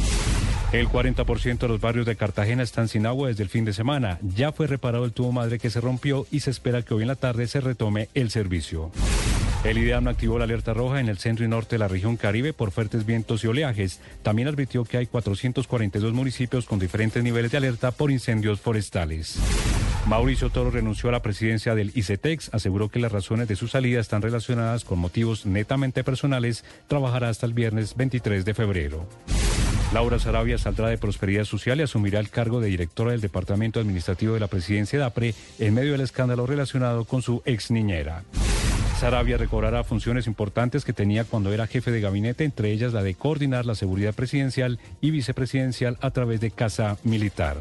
El 0.72 0.90
40% 0.90 1.58
de 1.58 1.68
los 1.68 1.80
barrios 1.80 2.06
de 2.06 2.16
Cartagena 2.16 2.62
están 2.62 2.88
sin 2.88 3.06
agua 3.06 3.30
desde 3.30 3.44
el 3.44 3.50
fin 3.50 3.66
de 3.66 3.74
semana. 3.74 4.20
Ya 4.22 4.52
fue 4.52 4.68
reparado 4.68 5.06
el 5.06 5.14
tubo 5.14 5.32
madre 5.32 5.58
que 5.58 5.70
se 5.70 5.82
rompió 5.82 6.28
y 6.32 6.42
se 6.42 6.52
espera 6.52 6.82
que 6.82 6.94
hoy 6.94 7.04
en 7.04 7.08
la 7.08 7.16
tarde 7.16 7.48
se 7.48 7.62
retome 7.62 8.10
el 8.14 8.30
servicio. 8.30 8.92
El 9.64 9.80
IDEAM 9.80 10.08
activó 10.08 10.38
la 10.38 10.44
alerta 10.44 10.76
roja 10.76 11.00
en 11.00 11.10
el 11.10 11.18
centro 11.18 11.44
y 11.44 11.48
norte 11.48 11.76
de 11.76 11.80
la 11.80 11.88
región 11.88 12.18
Caribe 12.18 12.54
por 12.54 12.70
fuertes 12.70 13.06
vientos 13.06 13.44
y 13.44 13.48
oleajes. 13.48 14.00
También 14.22 14.48
advirtió 14.48 14.86
que 14.86 14.98
hay 14.98 15.08
442 15.08 16.14
municipios 16.14 16.66
con 16.66 16.78
diferentes 16.78 17.24
niveles 17.24 17.52
de 17.52 17.58
alerta 17.58 17.90
por 17.92 18.12
incendios 18.12 18.62
forestales. 18.62 19.40
Mauricio 20.08 20.52
Toro 20.52 20.70
renunció 20.70 21.10
a 21.10 21.12
la 21.12 21.24
presidencia 21.24 21.74
del 21.74 21.92
ICETEX, 21.96 22.54
aseguró 22.54 22.90
que 22.90 23.00
las 23.00 23.12
razones 23.12 23.48
de 23.48 23.56
su 23.56 23.68
salida 23.68 24.00
están 24.00 24.22
relacionadas 24.22 24.86
con 24.86 25.00
motivos 25.00 25.48
netamente 25.48 26.04
personales, 26.04 26.64
trabajará 26.88 27.30
hasta 27.30 27.48
el 27.48 27.54
viernes 27.54 27.96
23 27.96 28.46
de 28.46 28.54
febrero. 28.54 29.08
Laura 29.94 30.20
Sarabia 30.20 30.60
saldrá 30.60 30.90
de 30.90 31.00
Prosperidad 31.00 31.46
Social 31.46 31.80
y 31.80 31.84
asumirá 31.84 32.20
el 32.20 32.30
cargo 32.30 32.60
de 32.60 32.68
directora 32.68 33.12
del 33.12 33.22
Departamento 33.22 33.80
Administrativo 33.80 34.36
de 34.36 34.40
la 34.40 34.48
Presidencia 34.48 35.00
de 35.00 35.06
APRE 35.06 35.34
en 35.58 35.74
medio 35.74 35.94
del 35.94 36.02
escándalo 36.02 36.46
relacionado 36.46 37.06
con 37.06 37.24
su 37.24 37.42
ex 37.46 37.72
niñera. 37.72 38.24
Sarabia 39.00 39.38
recobrará 39.38 39.84
funciones 39.84 40.28
importantes 40.28 40.86
que 40.86 40.94
tenía 40.94 41.24
cuando 41.24 41.52
era 41.52 41.68
jefe 41.68 41.92
de 41.92 42.02
gabinete, 42.02 42.44
entre 42.44 42.72
ellas 42.72 42.94
la 42.94 43.02
de 43.02 43.16
coordinar 43.16 43.66
la 43.66 43.76
seguridad 43.76 44.14
presidencial 44.14 44.80
y 45.02 45.10
vicepresidencial 45.10 45.98
a 46.02 46.12
través 46.12 46.42
de 46.42 46.52
Casa 46.52 46.98
Militar. 47.04 47.58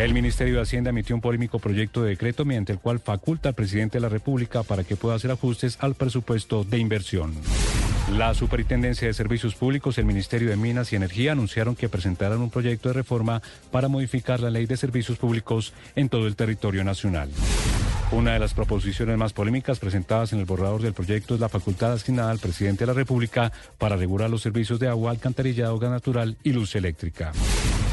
El 0.00 0.14
Ministerio 0.14 0.54
de 0.54 0.62
Hacienda 0.62 0.88
emitió 0.88 1.14
un 1.14 1.20
polémico 1.20 1.58
proyecto 1.58 2.02
de 2.02 2.08
decreto 2.08 2.46
mediante 2.46 2.72
el 2.72 2.78
cual 2.78 3.00
faculta 3.00 3.50
al 3.50 3.54
presidente 3.54 3.98
de 3.98 4.00
la 4.00 4.08
República 4.08 4.62
para 4.62 4.82
que 4.82 4.96
pueda 4.96 5.14
hacer 5.14 5.30
ajustes 5.30 5.76
al 5.78 5.94
presupuesto 5.94 6.64
de 6.64 6.78
inversión. 6.78 7.34
La 8.16 8.32
Superintendencia 8.32 9.06
de 9.06 9.12
Servicios 9.12 9.54
Públicos 9.54 9.98
el 9.98 10.06
Ministerio 10.06 10.48
de 10.48 10.56
Minas 10.56 10.90
y 10.94 10.96
Energía 10.96 11.32
anunciaron 11.32 11.76
que 11.76 11.90
presentarán 11.90 12.40
un 12.40 12.48
proyecto 12.48 12.88
de 12.88 12.94
reforma 12.94 13.42
para 13.70 13.88
modificar 13.88 14.40
la 14.40 14.48
ley 14.48 14.64
de 14.64 14.78
servicios 14.78 15.18
públicos 15.18 15.74
en 15.94 16.08
todo 16.08 16.26
el 16.26 16.34
territorio 16.34 16.82
nacional. 16.82 17.28
Una 18.12 18.32
de 18.32 18.40
las 18.40 18.54
proposiciones 18.54 19.16
más 19.16 19.32
polémicas 19.32 19.78
presentadas 19.78 20.32
en 20.32 20.40
el 20.40 20.44
borrador 20.44 20.82
del 20.82 20.94
proyecto 20.94 21.34
es 21.34 21.40
la 21.40 21.48
facultad 21.48 21.92
asignada 21.92 22.32
al 22.32 22.40
presidente 22.40 22.80
de 22.80 22.88
la 22.88 22.92
República 22.92 23.52
para 23.78 23.94
regular 23.96 24.28
los 24.28 24.42
servicios 24.42 24.80
de 24.80 24.88
agua, 24.88 25.12
alcantarillado, 25.12 25.78
gas 25.78 25.92
natural 25.92 26.36
y 26.42 26.52
luz 26.52 26.74
eléctrica. 26.74 27.30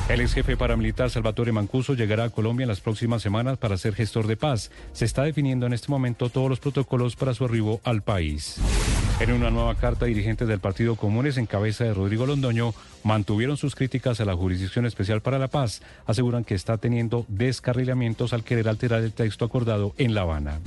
El 0.09 0.21
ex 0.21 0.33
jefe 0.33 0.57
paramilitar 0.57 1.11
Salvatore 1.11 1.51
Mancuso 1.51 1.93
llegará 1.93 2.23
a 2.23 2.29
Colombia 2.31 2.63
en 2.63 2.69
las 2.69 2.81
próximas 2.81 3.21
semanas 3.21 3.59
para 3.59 3.77
ser 3.77 3.93
gestor 3.93 4.25
de 4.25 4.37
paz. 4.37 4.71
Se 4.91 5.05
está 5.05 5.21
definiendo 5.21 5.67
en 5.67 5.73
este 5.73 5.91
momento 5.91 6.29
todos 6.29 6.49
los 6.49 6.59
protocolos 6.59 7.15
para 7.15 7.35
su 7.35 7.45
arribo 7.45 7.79
al 7.83 8.01
país. 8.01 8.55
En 9.19 9.31
una 9.31 9.51
nueva 9.51 9.75
carta, 9.75 10.05
dirigentes 10.05 10.47
del 10.47 10.59
Partido 10.59 10.95
Comunes, 10.95 11.37
en 11.37 11.45
cabeza 11.45 11.83
de 11.83 11.93
Rodrigo 11.93 12.25
Londoño, 12.25 12.73
mantuvieron 13.03 13.57
sus 13.57 13.75
críticas 13.75 14.19
a 14.19 14.25
la 14.25 14.35
Jurisdicción 14.35 14.85
Especial 14.85 15.21
para 15.21 15.39
la 15.39 15.47
Paz. 15.47 15.81
Aseguran 16.05 16.43
que 16.43 16.55
está 16.55 16.77
teniendo 16.77 17.25
descarrilamientos 17.27 18.33
al 18.33 18.43
querer 18.43 18.69
alterar 18.69 19.01
el 19.01 19.13
texto 19.13 19.45
acordado 19.45 19.93
en 19.97 20.13
La 20.13 20.21
Habana. 20.21 20.59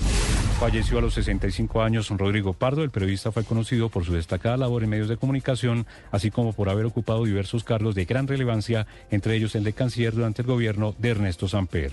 Falleció 0.60 0.98
a 0.98 1.00
los 1.00 1.14
65 1.14 1.82
años 1.82 2.10
Rodrigo 2.10 2.52
Pardo. 2.52 2.84
El 2.84 2.90
periodista 2.90 3.32
fue 3.32 3.44
conocido 3.44 3.88
por 3.88 4.04
su 4.04 4.12
destacada 4.12 4.58
labor 4.58 4.84
en 4.84 4.90
medios 4.90 5.08
de 5.08 5.16
comunicación, 5.16 5.86
así 6.10 6.30
como 6.30 6.52
por 6.52 6.68
haber 6.68 6.84
ocupado 6.84 7.24
diversos 7.24 7.64
cargos 7.64 7.94
de 7.94 8.04
gran 8.04 8.28
relevancia, 8.28 8.86
entre 9.10 9.36
ellos 9.36 9.54
el 9.54 9.64
de 9.64 9.72
canciller 9.72 10.14
durante 10.14 10.42
el 10.42 10.48
gobierno 10.48 10.94
de 10.98 11.08
Ernesto 11.08 11.48
Samper. 11.48 11.92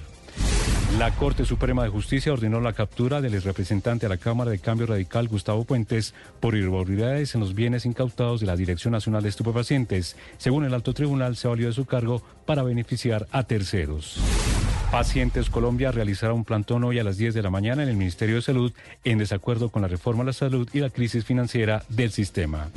La 0.97 1.11
Corte 1.11 1.45
Suprema 1.45 1.83
de 1.83 1.89
Justicia 1.89 2.33
ordenó 2.33 2.59
la 2.59 2.73
captura 2.73 3.21
del 3.21 3.39
representante 3.41 4.07
a 4.07 4.09
la 4.09 4.17
Cámara 4.17 4.49
de 4.49 4.57
Cambio 4.57 4.87
Radical 4.87 5.27
Gustavo 5.27 5.63
Puentes 5.63 6.15
por 6.39 6.55
irregularidades 6.55 7.35
en 7.35 7.41
los 7.41 7.53
bienes 7.53 7.85
incautados 7.85 8.39
de 8.39 8.47
la 8.47 8.55
Dirección 8.55 8.93
Nacional 8.93 9.21
de 9.21 9.29
Estupefacientes. 9.29 10.15
Según 10.39 10.65
el 10.65 10.73
alto 10.73 10.93
tribunal, 10.93 11.35
se 11.35 11.47
valió 11.47 11.67
de 11.67 11.73
su 11.73 11.85
cargo 11.85 12.23
para 12.47 12.63
beneficiar 12.63 13.27
a 13.31 13.43
terceros. 13.43 14.17
Pacientes 14.91 15.49
Colombia 15.49 15.91
realizará 15.91 16.33
un 16.33 16.45
plantón 16.45 16.83
hoy 16.85 16.97
a 16.97 17.03
las 17.03 17.17
10 17.17 17.35
de 17.35 17.43
la 17.43 17.49
mañana 17.49 17.83
en 17.83 17.89
el 17.89 17.97
Ministerio 17.97 18.37
de 18.37 18.41
Salud 18.41 18.71
en 19.03 19.19
desacuerdo 19.19 19.69
con 19.69 19.81
la 19.81 19.87
reforma 19.89 20.23
a 20.23 20.27
la 20.27 20.33
salud 20.33 20.67
y 20.73 20.79
la 20.79 20.89
crisis 20.89 21.25
financiera 21.25 21.83
del 21.89 22.11
sistema. 22.11 22.69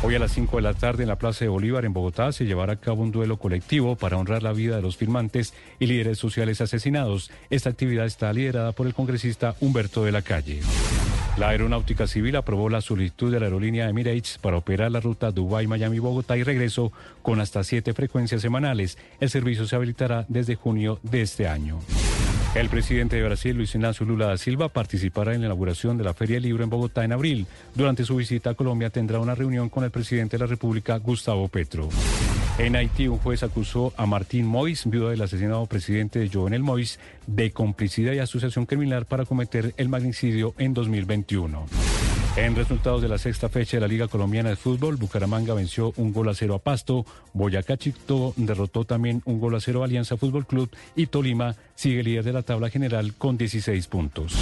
Hoy 0.00 0.14
a 0.14 0.20
las 0.20 0.30
5 0.32 0.56
de 0.56 0.62
la 0.62 0.74
tarde 0.74 1.02
en 1.02 1.08
la 1.08 1.18
Plaza 1.18 1.44
de 1.44 1.48
Bolívar 1.48 1.84
en 1.84 1.92
Bogotá 1.92 2.30
se 2.30 2.44
llevará 2.44 2.74
a 2.74 2.76
cabo 2.76 3.02
un 3.02 3.10
duelo 3.10 3.36
colectivo 3.36 3.96
para 3.96 4.16
honrar 4.16 4.44
la 4.44 4.52
vida 4.52 4.76
de 4.76 4.82
los 4.82 4.96
firmantes 4.96 5.54
y 5.80 5.86
líderes 5.86 6.18
sociales 6.18 6.60
asesinados. 6.60 7.32
Esta 7.50 7.70
actividad 7.70 8.06
está 8.06 8.32
liderada 8.32 8.70
por 8.70 8.86
el 8.86 8.94
congresista 8.94 9.56
Humberto 9.60 10.04
de 10.04 10.12
la 10.12 10.22
Calle. 10.22 10.60
La 11.36 11.48
Aeronáutica 11.48 12.06
Civil 12.06 12.36
aprobó 12.36 12.68
la 12.68 12.80
solicitud 12.80 13.32
de 13.32 13.40
la 13.40 13.46
aerolínea 13.46 13.88
Emirates 13.88 14.38
para 14.38 14.56
operar 14.56 14.92
la 14.92 15.00
ruta 15.00 15.32
Dubái-Miami-Bogotá 15.32 16.36
y 16.36 16.44
regreso 16.44 16.92
con 17.22 17.40
hasta 17.40 17.64
siete 17.64 17.92
frecuencias 17.92 18.40
semanales. 18.40 18.98
El 19.18 19.30
servicio 19.30 19.66
se 19.66 19.74
habilitará 19.74 20.26
desde 20.28 20.54
junio 20.54 21.00
de 21.02 21.22
este 21.22 21.48
año. 21.48 21.80
El 22.54 22.70
presidente 22.70 23.16
de 23.16 23.22
Brasil, 23.22 23.56
Luis 23.56 23.74
Ignacio 23.74 24.06
Lula 24.06 24.26
da 24.26 24.38
Silva, 24.38 24.70
participará 24.70 25.34
en 25.34 25.42
la 25.42 25.46
inauguración 25.46 25.98
de 25.98 26.04
la 26.04 26.14
Feria 26.14 26.36
del 26.36 26.44
Libro 26.44 26.64
en 26.64 26.70
Bogotá 26.70 27.04
en 27.04 27.12
abril. 27.12 27.46
Durante 27.74 28.04
su 28.04 28.16
visita 28.16 28.50
a 28.50 28.54
Colombia 28.54 28.88
tendrá 28.88 29.20
una 29.20 29.34
reunión 29.34 29.68
con 29.68 29.84
el 29.84 29.90
presidente 29.90 30.38
de 30.38 30.44
la 30.44 30.48
República, 30.48 30.96
Gustavo 30.96 31.46
Petro. 31.48 31.90
En 32.56 32.74
Haití, 32.74 33.06
un 33.06 33.18
juez 33.18 33.42
acusó 33.42 33.92
a 33.96 34.06
Martín 34.06 34.46
Mois, 34.46 34.82
viuda 34.86 35.10
del 35.10 35.22
asesinado 35.22 35.66
presidente 35.66 36.28
Jovenel 36.32 36.62
Mois, 36.62 36.98
de 37.26 37.52
complicidad 37.52 38.14
y 38.14 38.18
asociación 38.18 38.66
criminal 38.66 39.04
para 39.04 39.26
cometer 39.26 39.74
el 39.76 39.88
magnicidio 39.88 40.54
en 40.58 40.74
2021. 40.74 41.66
En 42.38 42.54
resultados 42.54 43.02
de 43.02 43.08
la 43.08 43.18
sexta 43.18 43.48
fecha 43.48 43.76
de 43.76 43.80
la 43.80 43.88
Liga 43.88 44.06
Colombiana 44.06 44.50
de 44.50 44.54
Fútbol, 44.54 44.94
Bucaramanga 44.94 45.54
venció 45.54 45.92
un 45.96 46.12
gol 46.12 46.28
a 46.28 46.34
cero 46.34 46.54
a 46.54 46.60
Pasto, 46.60 47.04
Boyacá 47.32 47.76
Chicto 47.76 48.32
derrotó 48.36 48.84
también 48.84 49.22
un 49.24 49.40
gol 49.40 49.56
a 49.56 49.60
cero 49.60 49.82
a 49.82 49.86
Alianza 49.86 50.16
Fútbol 50.16 50.46
Club 50.46 50.70
y 50.94 51.08
Tolima 51.08 51.56
sigue 51.74 52.04
líder 52.04 52.22
de 52.22 52.32
la 52.32 52.42
tabla 52.42 52.70
general 52.70 53.14
con 53.14 53.36
16 53.36 53.88
puntos. 53.88 54.36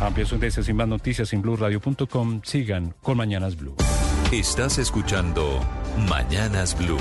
Amplias 0.00 0.32
noticias 0.32 0.68
y 0.68 0.72
más 0.72 0.88
noticias 0.88 1.32
en 1.32 1.42
blueradio.com. 1.42 2.40
Sigan 2.42 2.94
con 3.02 3.16
Mañanas 3.16 3.56
Blue. 3.56 3.76
Estás 4.32 4.78
escuchando 4.78 5.60
Mañanas 6.08 6.76
Blue. 6.76 6.98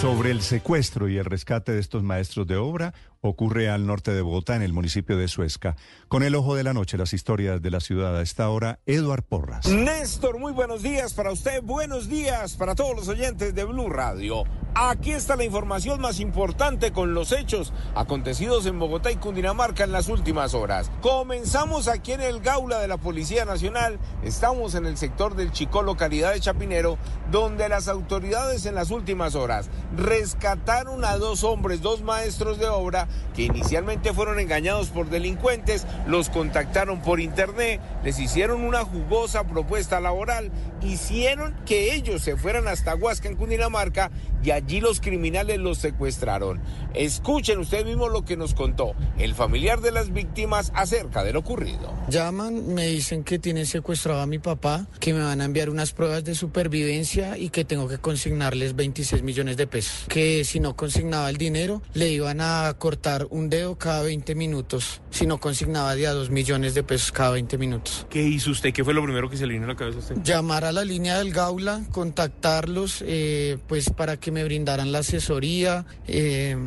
Sobre 0.00 0.30
el 0.30 0.42
secuestro 0.42 1.08
y 1.08 1.16
el 1.16 1.24
rescate 1.24 1.72
de 1.72 1.80
estos 1.80 2.02
maestros 2.02 2.46
de 2.46 2.56
obra, 2.56 2.92
ocurre 3.20 3.68
al 3.68 3.86
norte 3.86 4.12
de 4.12 4.22
Bogotá, 4.22 4.56
en 4.56 4.62
el 4.62 4.72
municipio 4.72 5.16
de 5.16 5.28
Suezca. 5.28 5.76
Con 6.08 6.22
el 6.22 6.34
ojo 6.34 6.54
de 6.54 6.64
la 6.64 6.72
noche, 6.72 6.96
las 6.98 7.12
historias 7.12 7.62
de 7.62 7.70
la 7.70 7.80
ciudad 7.80 8.16
a 8.16 8.22
esta 8.22 8.48
hora, 8.48 8.80
Eduard 8.86 9.22
Porras. 9.22 9.66
Néstor, 9.66 10.38
muy 10.38 10.52
buenos 10.52 10.82
días 10.82 11.14
para 11.14 11.32
usted, 11.32 11.62
buenos 11.62 12.08
días 12.08 12.56
para 12.56 12.74
todos 12.74 12.94
los 12.96 13.08
oyentes 13.08 13.54
de 13.54 13.64
Blue 13.64 13.88
Radio. 13.88 14.44
Aquí 14.78 15.12
está 15.12 15.36
la 15.36 15.44
información 15.44 16.02
más 16.02 16.20
importante 16.20 16.92
con 16.92 17.14
los 17.14 17.32
hechos 17.32 17.72
acontecidos 17.94 18.66
en 18.66 18.78
Bogotá 18.78 19.10
y 19.10 19.16
Cundinamarca 19.16 19.84
en 19.84 19.92
las 19.92 20.08
últimas 20.08 20.52
horas. 20.52 20.90
Comenzamos 21.00 21.88
aquí 21.88 22.12
en 22.12 22.20
el 22.20 22.40
Gaula 22.40 22.78
de 22.78 22.86
la 22.86 22.98
Policía 22.98 23.46
Nacional. 23.46 23.98
Estamos 24.22 24.74
en 24.74 24.84
el 24.84 24.98
sector 24.98 25.34
del 25.34 25.50
Chicó, 25.50 25.80
localidad 25.82 26.34
de 26.34 26.40
Chapinero, 26.40 26.98
donde 27.30 27.70
las 27.70 27.88
autoridades 27.88 28.66
en 28.66 28.74
las 28.74 28.90
últimas 28.90 29.34
horas 29.34 29.70
rescataron 29.96 31.06
a 31.06 31.16
dos 31.16 31.42
hombres, 31.42 31.80
dos 31.80 32.02
maestros 32.02 32.58
de 32.58 32.68
obra, 32.68 33.05
que 33.34 33.42
inicialmente 33.42 34.12
fueron 34.12 34.38
engañados 34.38 34.88
por 34.88 35.10
delincuentes, 35.10 35.86
los 36.06 36.30
contactaron 36.30 37.00
por 37.00 37.20
internet, 37.20 37.80
les 38.04 38.18
hicieron 38.18 38.62
una 38.62 38.84
jugosa 38.84 39.44
propuesta 39.44 40.00
laboral, 40.00 40.50
hicieron 40.82 41.54
que 41.66 41.94
ellos 41.94 42.22
se 42.22 42.36
fueran 42.36 42.68
hasta 42.68 42.94
Huasca 42.94 43.28
en 43.28 43.36
Cundinamarca 43.36 44.10
y 44.46 44.52
allí 44.52 44.80
los 44.80 45.00
criminales 45.00 45.58
los 45.58 45.78
secuestraron. 45.78 46.60
Escuchen 46.94 47.58
ustedes 47.58 47.84
mismos 47.84 48.12
lo 48.12 48.24
que 48.24 48.36
nos 48.36 48.54
contó 48.54 48.94
el 49.18 49.34
familiar 49.34 49.80
de 49.80 49.90
las 49.90 50.12
víctimas 50.12 50.70
acerca 50.72 51.24
de 51.24 51.32
lo 51.32 51.40
ocurrido. 51.40 51.92
Llaman, 52.08 52.72
me 52.72 52.86
dicen 52.86 53.24
que 53.24 53.40
tienen 53.40 53.66
secuestrado 53.66 54.20
a 54.20 54.26
mi 54.26 54.38
papá, 54.38 54.86
que 55.00 55.12
me 55.12 55.20
van 55.20 55.40
a 55.40 55.46
enviar 55.46 55.68
unas 55.68 55.92
pruebas 55.92 56.22
de 56.22 56.36
supervivencia 56.36 57.36
y 57.36 57.50
que 57.50 57.64
tengo 57.64 57.88
que 57.88 57.98
consignarles 57.98 58.76
26 58.76 59.24
millones 59.24 59.56
de 59.56 59.66
pesos. 59.66 60.04
Que 60.06 60.44
si 60.44 60.60
no 60.60 60.76
consignaba 60.76 61.28
el 61.28 61.38
dinero, 61.38 61.82
le 61.94 62.10
iban 62.10 62.40
a 62.40 62.72
cortar 62.78 63.26
un 63.30 63.50
dedo 63.50 63.76
cada 63.76 64.02
20 64.02 64.36
minutos. 64.36 65.02
Si 65.10 65.26
no 65.26 65.38
consignaba 65.38 65.96
de 65.96 66.06
a 66.06 66.12
2 66.12 66.30
millones 66.30 66.74
de 66.74 66.84
pesos 66.84 67.10
cada 67.10 67.30
20 67.30 67.58
minutos. 67.58 68.06
¿Qué 68.08 68.22
hizo 68.22 68.52
usted? 68.52 68.72
¿Qué 68.72 68.84
fue 68.84 68.94
lo 68.94 69.02
primero 69.02 69.28
que 69.28 69.36
se 69.36 69.44
le 69.44 69.54
vino 69.54 69.64
a 69.64 69.68
la 69.68 69.76
cabeza 69.76 69.96
a 69.96 70.00
usted? 70.02 70.22
Llamar 70.22 70.64
a 70.64 70.70
la 70.70 70.84
línea 70.84 71.18
del 71.18 71.32
Gaula, 71.32 71.82
contactarlos, 71.90 73.02
eh, 73.04 73.58
pues 73.66 73.90
para 73.90 74.16
que 74.18 74.35
me 74.36 74.44
brindaran 74.44 74.92
la 74.92 74.98
asesoría. 74.98 75.86
Eh, 76.06 76.58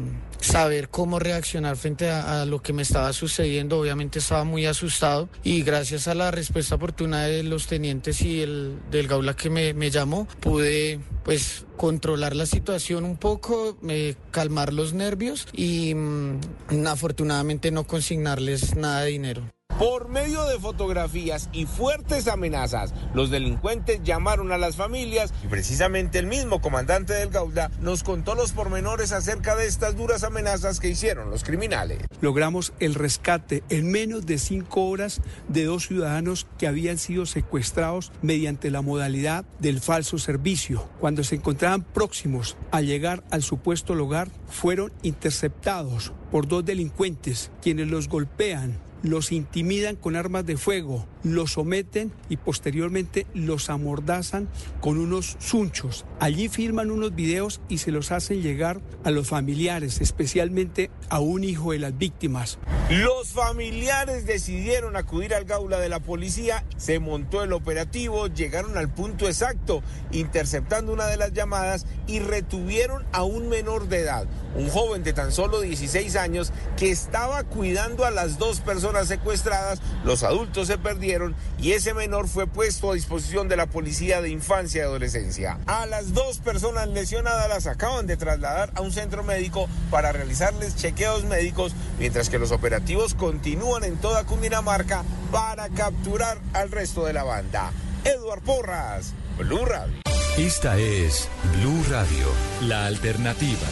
saber 0.41 0.89
cómo 0.89 1.19
reaccionar 1.19 1.77
frente 1.77 2.09
a, 2.09 2.45
lo 2.45 2.63
que 2.63 2.73
me 2.73 2.81
estaba 2.81 3.13
sucediendo. 3.13 3.79
Obviamente 3.79 4.17
estaba 4.17 4.43
muy 4.43 4.65
asustado 4.65 5.29
y 5.43 5.61
gracias 5.61 6.07
a 6.07 6.15
la 6.15 6.31
respuesta 6.31 6.75
oportuna 6.75 7.25
de 7.25 7.43
los 7.43 7.67
tenientes 7.67 8.23
y 8.23 8.41
el 8.41 8.79
del 8.89 9.07
Gaula 9.07 9.35
que 9.35 9.51
me, 9.51 9.91
llamó, 9.91 10.27
pude 10.39 10.99
pues 11.23 11.65
controlar 11.77 12.35
la 12.35 12.47
situación 12.47 13.03
un 13.03 13.17
poco, 13.17 13.77
eh, 13.87 14.15
calmar 14.31 14.73
los 14.73 14.93
nervios 14.93 15.47
y 15.53 15.93
mm, 15.93 16.87
afortunadamente 16.87 17.69
no 17.69 17.85
consignarles 17.85 18.75
nada 18.75 19.01
de 19.01 19.11
dinero. 19.11 19.58
Por 19.79 20.09
medio 20.09 20.43
de 20.43 20.59
fotografías 20.59 21.47
y 21.53 21.65
fuertes 21.65 22.27
amenazas, 22.27 22.93
los 23.13 23.29
delincuentes 23.29 24.03
llamaron 24.03 24.51
a 24.51 24.57
las 24.57 24.75
familias 24.75 25.33
y 25.41 25.47
precisamente 25.47 26.19
el 26.19 26.27
mismo 26.27 26.59
comandante 26.59 27.13
del 27.13 27.29
Gauda 27.29 27.71
nos 27.79 28.03
contó 28.03 28.35
los 28.35 28.51
pormenores 28.51 29.13
acerca 29.13 29.55
de 29.55 29.67
estas 29.67 29.95
duras 29.95 30.25
amenazas 30.25 30.81
que 30.81 30.89
hicieron 30.89 31.31
los 31.31 31.45
criminales. 31.45 31.99
Logramos 32.19 32.73
el 32.81 32.93
rescate 32.93 33.63
en 33.69 33.89
menos 33.89 34.25
de 34.25 34.37
cinco 34.37 34.89
horas 34.89 35.21
de 35.47 35.63
dos 35.63 35.87
ciudadanos 35.87 36.45
que 36.57 36.67
habían 36.67 36.97
sido 36.97 37.25
secuestrados 37.25 38.11
mediante 38.21 38.71
la 38.71 38.81
modalidad 38.81 39.45
del 39.59 39.79
falso 39.79 40.17
servicio. 40.17 40.89
Cuando 40.99 41.23
se 41.23 41.35
encontraban 41.35 41.83
próximos 41.83 42.57
a 42.71 42.81
llegar 42.81 43.23
al 43.31 43.43
supuesto 43.43 43.95
lugar, 43.95 44.27
fueron 44.49 44.91
interceptados 45.03 46.11
por 46.31 46.49
dos 46.49 46.65
delincuentes 46.65 47.49
quienes 47.61 47.87
los 47.87 48.09
golpean 48.09 48.88
los 49.03 49.31
intimidan 49.31 49.95
con 49.95 50.15
armas 50.15 50.45
de 50.45 50.57
fuego, 50.57 51.05
los 51.23 51.53
someten 51.53 52.11
y 52.27 52.37
posteriormente 52.37 53.25
los 53.33 53.69
amordazan 53.69 54.49
con 54.81 54.97
unos 54.97 55.37
sunchos. 55.39 56.05
Allí 56.19 56.49
firman 56.49 56.91
unos 56.91 57.15
videos 57.15 57.61
y 57.69 57.77
se 57.79 57.91
los 57.91 58.11
hacen 58.11 58.41
llegar 58.41 58.81
a 59.03 59.11
los 59.11 59.27
familiares, 59.27 60.01
especialmente 60.01 60.89
a 61.09 61.19
un 61.19 61.43
hijo 61.43 61.71
de 61.71 61.79
las 61.79 61.97
víctimas. 61.97 62.59
Los 62.89 63.29
familiares 63.29 64.25
decidieron 64.25 64.95
acudir 64.95 65.33
al 65.33 65.45
gaula 65.45 65.79
de 65.79 65.89
la 65.89 65.99
policía, 65.99 66.65
se 66.77 66.99
montó 66.99 67.43
el 67.43 67.53
operativo, 67.53 68.27
llegaron 68.27 68.77
al 68.77 68.89
punto 68.89 69.27
exacto, 69.27 69.83
interceptando 70.11 70.91
una 70.91 71.05
de 71.05 71.17
las 71.17 71.33
llamadas 71.33 71.85
y 72.07 72.19
retuvieron 72.19 73.05
a 73.11 73.23
un 73.23 73.47
menor 73.47 73.87
de 73.87 73.99
edad, 73.99 74.27
un 74.55 74.69
joven 74.69 75.03
de 75.03 75.13
tan 75.13 75.31
solo 75.31 75.61
16 75.61 76.15
años 76.15 76.51
que 76.77 76.89
estaba 76.89 77.43
cuidando 77.43 78.05
a 78.05 78.11
las 78.11 78.39
dos 78.39 78.59
personas 78.61 78.88
secuestradas, 79.07 79.79
los 80.03 80.23
adultos 80.23 80.67
se 80.67 80.77
perdieron 80.77 81.35
y 81.59 81.71
ese 81.71 81.93
menor 81.93 82.27
fue 82.27 82.47
puesto 82.47 82.91
a 82.91 82.95
disposición 82.95 83.47
de 83.47 83.57
la 83.57 83.67
Policía 83.67 84.21
de 84.21 84.29
Infancia 84.29 84.81
y 84.81 84.85
Adolescencia. 84.85 85.57
A 85.65 85.85
las 85.85 86.13
dos 86.13 86.39
personas 86.39 86.87
lesionadas 86.89 87.49
las 87.49 87.67
acaban 87.67 88.07
de 88.07 88.17
trasladar 88.17 88.71
a 88.75 88.81
un 88.81 88.91
centro 88.91 89.23
médico 89.23 89.67
para 89.91 90.11
realizarles 90.11 90.75
chequeos 90.75 91.23
médicos, 91.25 91.73
mientras 91.97 92.29
que 92.29 92.39
los 92.39 92.51
operativos 92.51 93.13
continúan 93.13 93.83
en 93.83 93.97
toda 93.97 94.25
Cundinamarca 94.25 95.03
para 95.31 95.69
capturar 95.69 96.37
al 96.53 96.71
resto 96.71 97.05
de 97.05 97.13
la 97.13 97.23
banda. 97.23 97.71
Eduard 98.03 98.41
Porras, 98.41 99.13
Blue 99.37 99.65
Radio. 99.65 99.99
Esta 100.37 100.77
es 100.77 101.27
Blue 101.57 101.83
Radio, 101.89 102.27
la 102.61 102.85
alternativa. 102.85 103.67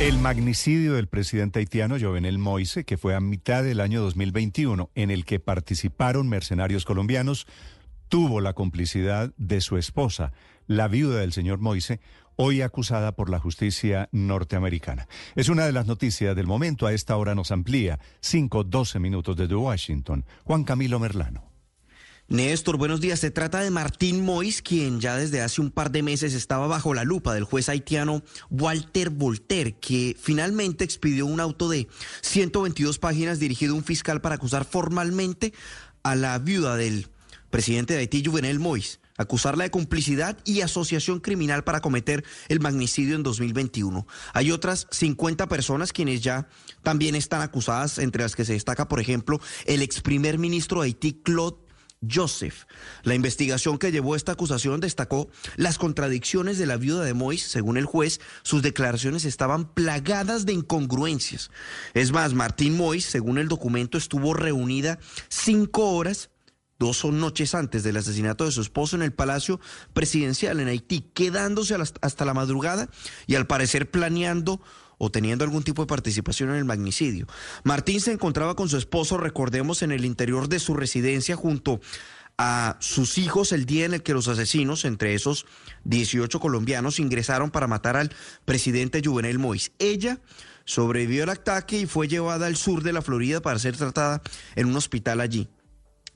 El 0.00 0.18
magnicidio 0.18 0.94
del 0.94 1.06
presidente 1.06 1.60
haitiano 1.60 1.96
Jovenel 2.00 2.38
Moise, 2.38 2.84
que 2.84 2.96
fue 2.96 3.14
a 3.14 3.20
mitad 3.20 3.62
del 3.62 3.80
año 3.80 4.02
2021, 4.02 4.90
en 4.94 5.10
el 5.10 5.24
que 5.24 5.38
participaron 5.38 6.28
mercenarios 6.28 6.84
colombianos, 6.84 7.46
tuvo 8.08 8.40
la 8.40 8.52
complicidad 8.52 9.32
de 9.36 9.60
su 9.60 9.76
esposa, 9.76 10.32
la 10.66 10.88
viuda 10.88 11.20
del 11.20 11.32
señor 11.32 11.60
Moise, 11.60 12.00
hoy 12.36 12.62
acusada 12.62 13.12
por 13.12 13.30
la 13.30 13.38
justicia 13.38 14.08
norteamericana. 14.10 15.06
Es 15.36 15.48
una 15.48 15.66
de 15.66 15.72
las 15.72 15.86
noticias 15.86 16.34
del 16.34 16.46
momento. 16.46 16.86
A 16.86 16.92
esta 16.92 17.16
hora 17.16 17.34
nos 17.34 17.52
amplía 17.52 18.00
5, 18.20 18.64
12 18.64 18.98
minutos 18.98 19.36
desde 19.36 19.54
Washington. 19.54 20.24
Juan 20.44 20.64
Camilo 20.64 20.98
Merlano. 20.98 21.51
Néstor, 22.32 22.78
buenos 22.78 23.02
días. 23.02 23.20
Se 23.20 23.30
trata 23.30 23.60
de 23.60 23.70
Martín 23.70 24.24
Mois, 24.24 24.62
quien 24.62 25.00
ya 25.00 25.16
desde 25.16 25.42
hace 25.42 25.60
un 25.60 25.70
par 25.70 25.90
de 25.90 26.02
meses 26.02 26.32
estaba 26.32 26.66
bajo 26.66 26.94
la 26.94 27.04
lupa 27.04 27.34
del 27.34 27.44
juez 27.44 27.68
haitiano 27.68 28.22
Walter 28.48 29.10
Volter, 29.10 29.74
que 29.74 30.16
finalmente 30.18 30.82
expidió 30.82 31.26
un 31.26 31.40
auto 31.40 31.68
de 31.68 31.88
122 32.22 32.98
páginas 32.98 33.38
dirigido 33.38 33.74
a 33.74 33.76
un 33.76 33.84
fiscal 33.84 34.22
para 34.22 34.36
acusar 34.36 34.64
formalmente 34.64 35.52
a 36.02 36.14
la 36.14 36.38
viuda 36.38 36.74
del 36.76 37.08
presidente 37.50 37.92
de 37.92 38.00
Haití, 38.00 38.24
Juvenel 38.24 38.58
Mois 38.58 38.98
acusarla 39.16 39.64
de 39.64 39.70
complicidad 39.70 40.38
y 40.44 40.60
asociación 40.60 41.20
criminal 41.20 41.64
para 41.64 41.80
cometer 41.80 42.24
el 42.48 42.60
magnicidio 42.60 43.16
en 43.16 43.22
2021. 43.22 44.06
Hay 44.32 44.50
otras 44.50 44.86
50 44.90 45.48
personas 45.48 45.92
quienes 45.92 46.20
ya 46.22 46.48
también 46.82 47.14
están 47.14 47.42
acusadas, 47.42 47.98
entre 47.98 48.22
las 48.22 48.36
que 48.36 48.44
se 48.44 48.54
destaca, 48.54 48.88
por 48.88 49.00
ejemplo, 49.00 49.40
el 49.66 49.82
ex 49.82 50.00
primer 50.00 50.38
ministro 50.38 50.80
de 50.80 50.86
Haití, 50.86 51.12
Claude 51.22 51.56
Joseph. 52.08 52.64
La 53.02 53.14
investigación 53.14 53.78
que 53.78 53.92
llevó 53.92 54.16
esta 54.16 54.32
acusación 54.32 54.80
destacó 54.80 55.28
las 55.56 55.78
contradicciones 55.78 56.58
de 56.58 56.66
la 56.66 56.76
viuda 56.76 57.04
de 57.04 57.14
Mois. 57.14 57.42
Según 57.42 57.76
el 57.76 57.86
juez, 57.86 58.20
sus 58.42 58.62
declaraciones 58.62 59.24
estaban 59.24 59.72
plagadas 59.72 60.46
de 60.46 60.52
incongruencias. 60.52 61.50
Es 61.94 62.12
más, 62.12 62.34
Martín 62.34 62.76
Mois, 62.76 63.04
según 63.04 63.38
el 63.38 63.48
documento, 63.48 63.98
estuvo 63.98 64.34
reunida 64.34 64.98
cinco 65.28 65.90
horas 65.90 66.30
dos 66.82 67.04
noches 67.04 67.54
antes 67.54 67.84
del 67.84 67.96
asesinato 67.96 68.44
de 68.44 68.50
su 68.50 68.60
esposo 68.60 68.96
en 68.96 69.02
el 69.02 69.12
Palacio 69.12 69.60
Presidencial 69.92 70.58
en 70.58 70.66
Haití, 70.66 71.08
quedándose 71.14 71.76
hasta 72.00 72.24
la 72.24 72.34
madrugada 72.34 72.88
y 73.28 73.36
al 73.36 73.46
parecer 73.46 73.88
planeando 73.88 74.60
o 75.04 75.10
teniendo 75.10 75.42
algún 75.42 75.64
tipo 75.64 75.82
de 75.82 75.88
participación 75.88 76.50
en 76.50 76.56
el 76.56 76.64
magnicidio. 76.64 77.26
Martín 77.64 78.00
se 78.00 78.12
encontraba 78.12 78.54
con 78.54 78.68
su 78.68 78.76
esposo, 78.76 79.16
recordemos, 79.16 79.82
en 79.82 79.90
el 79.90 80.04
interior 80.04 80.48
de 80.48 80.60
su 80.60 80.74
residencia 80.74 81.34
junto 81.34 81.80
a 82.38 82.76
sus 82.78 83.18
hijos 83.18 83.50
el 83.50 83.66
día 83.66 83.84
en 83.84 83.94
el 83.94 84.04
que 84.04 84.14
los 84.14 84.28
asesinos, 84.28 84.84
entre 84.84 85.14
esos 85.14 85.44
18 85.82 86.38
colombianos, 86.38 87.00
ingresaron 87.00 87.50
para 87.50 87.66
matar 87.66 87.96
al 87.96 88.14
presidente 88.44 89.02
Juvenel 89.04 89.40
Mois. 89.40 89.72
Ella 89.80 90.20
sobrevivió 90.66 91.24
al 91.24 91.30
ataque 91.30 91.80
y 91.80 91.86
fue 91.86 92.06
llevada 92.06 92.46
al 92.46 92.54
sur 92.54 92.84
de 92.84 92.92
la 92.92 93.02
Florida 93.02 93.42
para 93.42 93.58
ser 93.58 93.76
tratada 93.76 94.22
en 94.54 94.68
un 94.68 94.76
hospital 94.76 95.20
allí. 95.20 95.48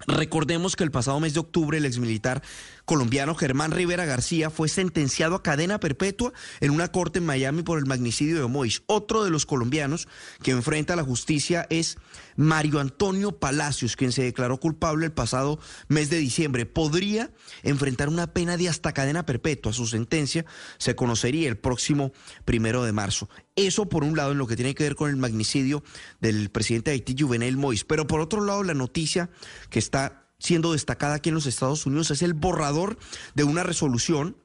Recordemos 0.07 0.77
que 0.77 0.85
el 0.85 0.91
pasado 0.91 1.19
mes 1.21 1.35
de 1.35 1.41
octubre 1.41 1.79
el 1.79 1.87
exmilitar 1.87 2.43
colombiano 2.87 3.35
Germán 3.35 3.73
Rivera 3.73 4.07
García 4.07 4.49
fue 4.49 4.69
sentenciado 4.69 5.35
a 5.35 5.43
cadena 5.43 5.79
perpetua 5.81 6.33
en 6.61 6.71
una 6.71 6.89
corte 6.89 7.19
en 7.19 7.27
Miami 7.27 7.63
por 7.63 7.79
el 7.79 7.85
magnicidio 7.85 8.41
de 8.41 8.47
Mois. 8.47 8.83
Otro 8.87 9.25
de 9.25 9.31
los 9.31 9.45
colombianos 9.45 10.09
que 10.43 10.53
enfrenta 10.53 10.95
a 10.95 10.97
la 10.97 11.03
justicia 11.03 11.67
es 11.69 11.99
Mario 12.37 12.81
Antonio 12.81 13.39
Palacios, 13.39 13.97
quien 13.97 14.13
se 14.13 14.23
declaró 14.23 14.59
culpable 14.59 15.05
el 15.05 15.13
pasado 15.13 15.59
mes 15.89 16.11
de 16.11 16.19
diciembre. 16.19 16.65
Podría 16.65 17.33
enfrentar 17.63 18.09
una 18.09 18.33
pena 18.33 18.57
de 18.57 18.69
hasta 18.69 18.95
cadena 18.95 19.27
perpetua. 19.27 19.73
Su 19.73 19.87
sentencia 19.87 20.47
se 20.79 20.95
conocería 20.95 21.49
el 21.49 21.59
próximo 21.59 22.13
primero 22.45 22.85
de 22.85 22.93
marzo. 22.93 23.29
Eso 23.57 23.89
por 23.89 24.05
un 24.05 24.17
lado 24.17 24.33
en 24.33 24.39
lo 24.39 24.47
que 24.47 24.55
tiene 24.55 24.75
que 24.75 24.85
ver 24.85 24.95
con 24.95 25.11
el 25.11 25.17
magnicidio 25.17 25.83
del 26.21 26.51
presidente 26.51 26.91
de 26.91 26.95
Haití, 26.95 27.17
Juvenel 27.19 27.57
Mois. 27.57 27.85
Pero 27.85 28.07
por 28.07 28.21
otro 28.21 28.45
lado, 28.45 28.63
la 28.63 28.75
noticia 28.75 29.29
que 29.71 29.81
está 29.81 30.26
siendo 30.39 30.73
destacada 30.73 31.15
aquí 31.15 31.31
en 31.31 31.35
los 31.35 31.47
Estados 31.47 31.87
Unidos 31.87 32.11
es 32.11 32.23
el 32.23 32.35
borrador 32.35 32.99
de 33.35 33.45
una 33.45 33.63
resolución 33.63 34.37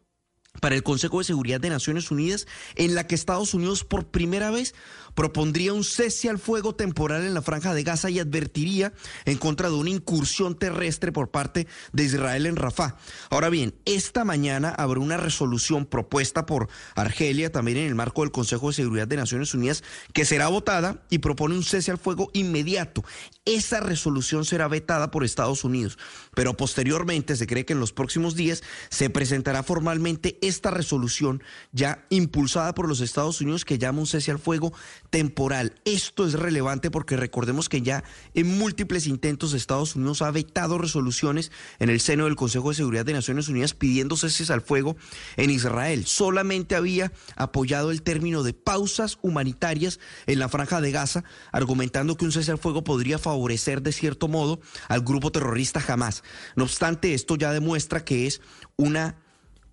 para 0.60 0.76
el 0.76 0.84
Consejo 0.84 1.20
de 1.20 1.26
Seguridad 1.26 1.62
de 1.62 1.70
Naciones 1.70 2.12
Unidas 2.12 2.46
en 2.76 2.94
la 2.96 3.08
que 3.08 3.16
Estados 3.16 3.54
Unidos 3.54 3.84
por 3.84 4.08
primera 4.08 4.52
vez 4.52 4.76
propondría 5.16 5.74
un 5.74 5.84
cese 5.84 6.30
al 6.30 6.40
fuego 6.40 6.76
temporal 6.76 7.26
en 7.26 7.34
la 7.34 7.42
franja 7.42 7.74
de 7.74 7.84
Gaza 7.84 8.10
y 8.10 8.20
advertiría 8.20 8.94
en 9.26 9.38
contra 9.38 9.70
de 9.70 9.76
una 9.76 9.90
incursión 9.90 10.58
terrestre 10.58 11.12
por 11.12 11.32
parte 11.32 11.68
de 11.94 12.04
Israel 12.04 12.46
en 12.46 12.56
Rafah. 12.56 12.96
Ahora 13.30 13.50
bien, 13.50 13.76
esta 13.86 14.26
mañana 14.26 14.70
habrá 14.70 15.00
una 15.00 15.18
resolución 15.18 15.86
propuesta 15.86 16.46
por 16.46 16.70
Argelia, 16.96 17.52
también 17.52 17.78
en 17.78 17.88
el 17.88 17.96
marco 17.96 18.22
del 18.22 18.32
Consejo 18.32 18.68
de 18.68 18.74
Seguridad 18.74 19.08
de 19.08 19.18
Naciones 19.18 19.54
Unidas, 19.54 19.84
que 20.14 20.26
será 20.26 20.48
votada 20.48 21.04
y 21.10 21.20
propone 21.20 21.56
un 21.56 21.64
cese 21.64 21.92
al 21.92 21.98
fuego 21.98 22.30
inmediato. 22.34 23.04
Esa 23.46 23.80
resolución 23.80 24.46
será 24.46 24.68
vetada 24.68 25.12
por 25.12 25.24
Estados 25.24 25.64
Unidos, 25.64 25.98
pero 26.36 26.56
posteriormente 26.56 27.36
se 27.36 27.48
cree 27.48 27.66
que 27.66 27.74
en 27.74 27.80
los 27.80 27.94
próximos 27.94 28.36
días 28.36 28.64
se 28.90 29.10
presentará 29.10 29.64
formalmente 29.64 30.38
esta 30.42 30.72
resolución 30.72 31.44
ya 31.72 32.06
impulsada 32.10 32.74
por 32.74 32.88
los 32.88 33.02
Estados 33.02 33.42
Unidos 33.42 33.66
que 33.66 33.78
llama 33.78 34.00
un 34.00 34.08
cese 34.08 34.32
al 34.32 34.40
fuego 34.40 34.74
temporal. 35.12 35.76
Esto 35.86 36.26
es 36.26 36.34
relevante 36.34 36.90
porque 36.90 37.18
recordemos 37.18 37.70
que 37.70 37.82
ya 37.82 38.04
en 38.34 38.58
múltiples 38.58 39.06
intentos 39.08 39.54
Estados 39.54 39.96
Unidos 39.96 40.22
ha 40.22 40.32
vetado 40.32 40.78
resoluciones 40.78 41.52
en 41.80 41.90
el 41.90 42.00
seno 42.00 42.26
del 42.26 42.38
Consejo 42.38 42.70
de 42.70 42.76
Seguridad 42.76 43.06
de 43.06 43.14
Naciones 43.14 43.50
Unidas 43.50 43.74
pidiendo 43.74 44.16
ceses 44.16 44.50
al 44.50 44.62
fuego 44.62 44.96
en 45.36 45.50
Israel. 45.50 46.06
Solamente 46.08 46.76
había 46.76 47.12
apoyado 47.36 47.92
el 47.92 48.02
término 48.02 48.42
de 48.42 48.54
pausas 48.54 49.20
humanitarias 49.22 50.00
en 50.28 50.40
la 50.40 50.50
franja 50.50 50.80
de 50.80 50.92
Gaza, 50.92 51.26
argumentando 51.52 52.16
que 52.16 52.26
un 52.26 52.32
cese 52.32 52.52
al 52.52 52.58
fuego 52.58 52.84
podría 52.84 53.20
favorecer 53.20 53.82
de 53.82 53.92
cierto 53.92 54.30
modo 54.30 54.62
al 54.88 55.02
grupo 55.02 55.32
terrorista 55.32 55.84
Hamas. 55.86 56.24
No 56.56 56.64
obstante, 56.64 57.14
esto 57.14 57.36
ya 57.36 57.52
demuestra 57.52 58.06
que 58.06 58.28
es 58.28 58.40
una, 58.78 59.18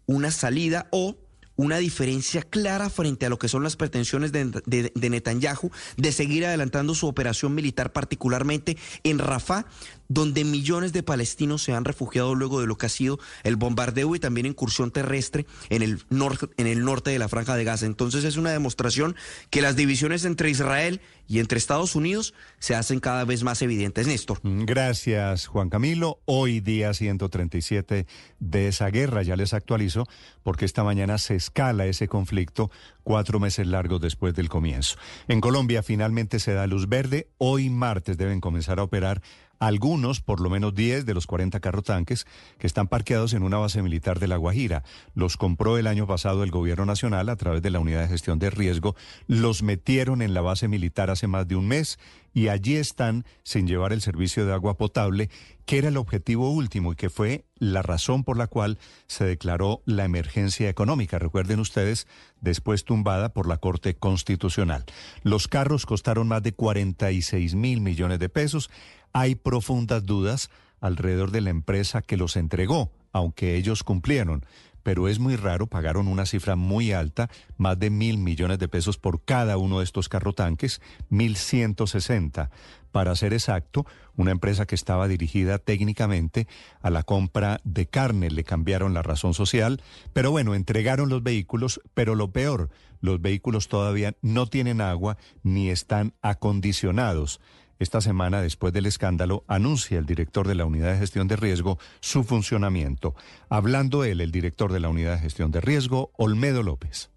una 0.07 0.33
salida 0.33 0.89
o 0.91 1.17
una 1.59 1.79
diferencia 1.79 2.43
clara 2.43 2.89
frente 2.89 3.27
a 3.27 3.29
lo 3.29 3.39
que 3.39 3.49
son 3.49 3.65
las 3.65 3.77
pretensiones 3.77 4.31
de, 4.31 4.93
Netanyahu 4.95 5.71
de 5.97 6.13
seguir 6.13 6.47
adelantando 6.47 6.95
su 6.95 7.09
operación 7.09 7.53
militar, 7.55 7.93
particularmente 7.93 8.79
en 9.03 9.19
Rafah, 9.19 9.67
donde 10.09 10.45
millones 10.45 10.93
de 10.93 11.03
palestinos 11.03 11.63
se 11.63 11.75
han 11.75 11.85
refugiado 11.85 12.35
luego 12.35 12.61
de 12.61 12.67
lo 12.67 12.77
que 12.77 12.87
ha 12.87 12.91
sido 12.91 13.19
el 13.45 13.57
bombardeo 13.57 14.15
y 14.17 14.21
también 14.21 14.47
incursión 14.47 14.91
terrestre 14.91 15.47
en 15.69 15.83
el, 15.83 16.05
norte, 16.11 17.11
de 17.11 17.19
la 17.19 17.29
franja 17.29 17.57
de 17.57 17.65
Gaza. 17.65 17.87
Entonces 17.87 18.25
es 18.25 18.37
una 18.37 18.51
demostración 18.51 19.15
que 19.51 19.63
las 19.63 19.77
divisiones 19.77 20.25
entre 20.25 20.51
Israel 20.51 21.01
y 21.27 21.41
entre 21.41 21.59
Estados 21.59 21.95
Unidos 21.95 22.33
se 22.59 22.75
hacen 22.75 23.01
cada 23.01 23.25
vez 23.25 23.45
más 23.45 23.61
evidentes. 23.61 24.07
Néstor. 24.07 24.41
Mm, 24.43 24.65
gracias, 24.65 25.47
Juan 25.47 25.69
Camilo. 25.69 26.21
Hoy 26.25 26.61
día 26.61 26.95
137 26.95 28.07
de 28.41 28.69
esa 28.69 28.89
guerra, 28.89 29.23
ya 29.23 29.37
les 29.37 29.53
actualizo, 29.53 30.07
porque 30.43 30.65
esta 30.65 30.85
mañana 30.85 31.19
se 31.19 31.35
escala 31.35 31.85
ese 31.85 32.09
conflicto 32.09 32.71
cuatro 33.03 33.41
meses 33.41 33.67
largos 33.67 34.01
después 34.01 34.35
del 34.35 34.49
comienzo. 34.49 34.97
En 35.29 35.41
Colombia 35.41 35.83
finalmente 35.83 36.39
se 36.41 36.53
da 36.53 36.67
luz 36.67 36.89
verde. 36.89 37.29
Hoy 37.39 37.69
martes 37.71 38.17
deben 38.17 38.41
comenzar 38.41 38.79
a 38.79 38.83
operar 38.83 39.23
algunos, 39.59 40.21
por 40.21 40.41
lo 40.41 40.51
menos 40.51 40.75
10 40.75 41.07
de 41.07 41.15
los 41.15 41.27
40 41.27 41.61
tanques 41.83 42.27
que 42.59 42.67
están 42.67 42.89
parqueados 42.89 43.33
en 43.33 43.43
una 43.43 43.59
base 43.59 43.83
militar 43.83 44.19
de 44.19 44.29
La 44.29 44.37
Guajira. 44.37 44.85
Los 45.15 45.37
compró 45.37 45.79
el 45.79 45.87
año 45.87 46.07
pasado 46.07 46.45
el 46.45 46.51
gobierno 46.51 46.85
nacional 46.85 47.29
a 47.29 47.37
través 47.37 47.63
de 47.63 47.71
la 47.71 47.81
unidad 47.81 48.03
de 48.03 48.09
gestión 48.09 48.39
de 48.39 48.51
riesgo. 48.51 48.95
Los 49.27 49.63
metieron 49.63 50.23
en 50.23 50.35
la 50.35 50.41
base 50.41 50.69
militar 50.69 51.11
hace 51.11 51.27
más 51.27 51.47
de 51.49 51.57
un 51.57 51.69
mes 51.69 51.99
y 52.35 52.49
allí 52.49 52.77
están 52.77 53.25
sin 53.43 53.67
llevar 53.67 53.93
el 53.93 54.01
servicio 54.01 54.47
de 54.47 54.53
agua 54.53 54.77
potable, 54.77 55.29
que 55.67 55.79
era 55.79 55.89
el 55.89 55.97
objetivo 55.97 56.51
último 56.51 56.93
y 56.93 56.97
que 56.97 57.11
fue 57.11 57.45
la 57.57 57.83
razón 57.83 58.23
por 58.23 58.37
la 58.37 58.47
cual 58.47 58.79
se 59.07 59.25
declaró 59.25 59.83
la 59.87 60.05
emergencia 60.05 60.69
económica. 60.69 61.19
Recuerden 61.19 61.59
ustedes, 61.59 62.07
después 62.41 62.85
tumbada 62.85 63.33
por 63.33 63.49
la 63.49 63.57
Corte 63.57 63.95
Constitucional. 63.95 64.85
Los 65.23 65.49
carros 65.49 65.85
costaron 65.85 66.29
más 66.29 66.43
de 66.43 66.53
46 66.53 67.55
mil 67.55 67.81
millones 67.81 68.19
de 68.19 68.29
pesos. 68.29 68.71
Hay 69.13 69.35
profundas 69.35 70.05
dudas 70.05 70.51
alrededor 70.81 71.31
de 71.31 71.41
la 71.41 71.51
empresa 71.51 72.03
que 72.03 72.17
los 72.17 72.37
entregó, 72.37 72.93
aunque 73.13 73.57
ellos 73.57 73.83
cumplieron. 73.83 74.45
Pero 74.85 75.09
es 75.09 75.19
muy 75.19 75.37
raro, 75.37 75.67
pagaron 75.67 76.09
una 76.09 76.25
cifra 76.25 76.57
muy 76.57 76.93
alta, 76.93 77.29
más 77.59 77.79
de 77.79 77.91
mil 77.91 78.17
millones 78.17 78.59
de 78.59 78.69
pesos 78.69 78.97
por 78.97 79.23
cada 79.23 79.59
uno 79.59 79.79
de 79.79 79.85
estos 79.85 80.09
carrotanques, 80.09 80.81
mil 81.11 81.37
ciento 81.37 81.87
sesenta. 81.87 82.51
Para 82.93 83.15
ser 83.17 83.35
exacto, 83.35 83.85
una 84.17 84.31
empresa 84.31 84.67
que 84.67 84.75
estaba 84.75 85.07
dirigida 85.07 85.59
técnicamente 85.59 86.47
a 86.81 86.89
la 86.89 87.03
compra 87.03 87.61
de 87.65 87.87
carne, 87.87 88.31
le 88.31 88.45
cambiaron 88.45 88.95
la 88.95 89.03
razón 89.03 89.35
social, 89.35 89.83
pero 90.15 90.31
bueno, 90.31 90.55
entregaron 90.55 91.11
los 91.11 91.23
vehículos, 91.23 91.83
pero 91.93 92.15
lo 92.15 92.33
peor, 92.33 92.71
los 93.01 93.21
vehículos 93.21 93.69
todavía 93.69 94.15
no 94.23 94.47
tienen 94.47 94.81
agua 94.81 95.19
ni 95.43 95.69
están 95.69 96.15
acondicionados. 96.23 97.41
Esta 97.81 98.01
semana, 98.01 98.43
después 98.43 98.73
del 98.73 98.87
escándalo, 98.87 99.45
anuncia 99.47 100.01
el 100.01 100.07
director 100.07 100.49
de 100.49 100.57
la 100.57 100.65
Unidad 100.65 100.95
de 100.95 100.99
Gestión 100.99 101.29
de 101.29 101.37
Riesgo 101.37 101.79
su 102.01 102.25
funcionamiento. 102.25 103.15
Hablando 103.49 104.03
él, 104.03 104.21
el 104.21 104.33
director 104.33 104.73
de 104.73 104.81
la 104.81 104.89
Unidad 104.89 105.13
de 105.13 105.21
Gestión 105.21 105.53
de 105.53 105.61
Riesgo, 105.61 106.11
Olmedo 106.17 106.65
López. 106.65 107.11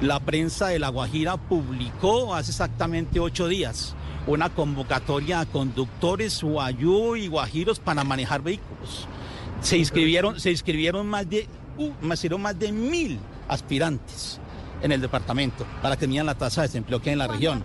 La 0.00 0.18
prensa 0.20 0.68
de 0.68 0.78
La 0.78 0.88
Guajira 0.88 1.36
publicó 1.36 2.34
hace 2.34 2.52
exactamente 2.52 3.20
ocho 3.20 3.48
días 3.48 3.94
una 4.26 4.48
convocatoria 4.48 5.40
a 5.40 5.46
conductores 5.46 6.42
guayú 6.42 7.16
y 7.16 7.28
guajiros 7.28 7.78
para 7.78 8.02
manejar 8.02 8.40
vehículos. 8.40 9.06
Se 9.60 9.76
inscribieron, 9.76 10.40
se 10.40 10.50
inscribieron 10.50 11.06
más 11.06 11.28
de, 11.28 11.46
uh, 11.76 11.92
más 12.00 12.58
de 12.58 12.72
mil 12.72 13.18
aspirantes 13.46 14.40
en 14.82 14.92
el 14.92 15.00
departamento 15.00 15.66
para 15.82 15.96
que 15.96 16.06
midan 16.06 16.26
la 16.26 16.34
tasa 16.34 16.62
de 16.62 16.68
desempleo 16.68 17.00
que 17.00 17.10
hay 17.10 17.14
en 17.14 17.18
la 17.18 17.28
región. 17.28 17.62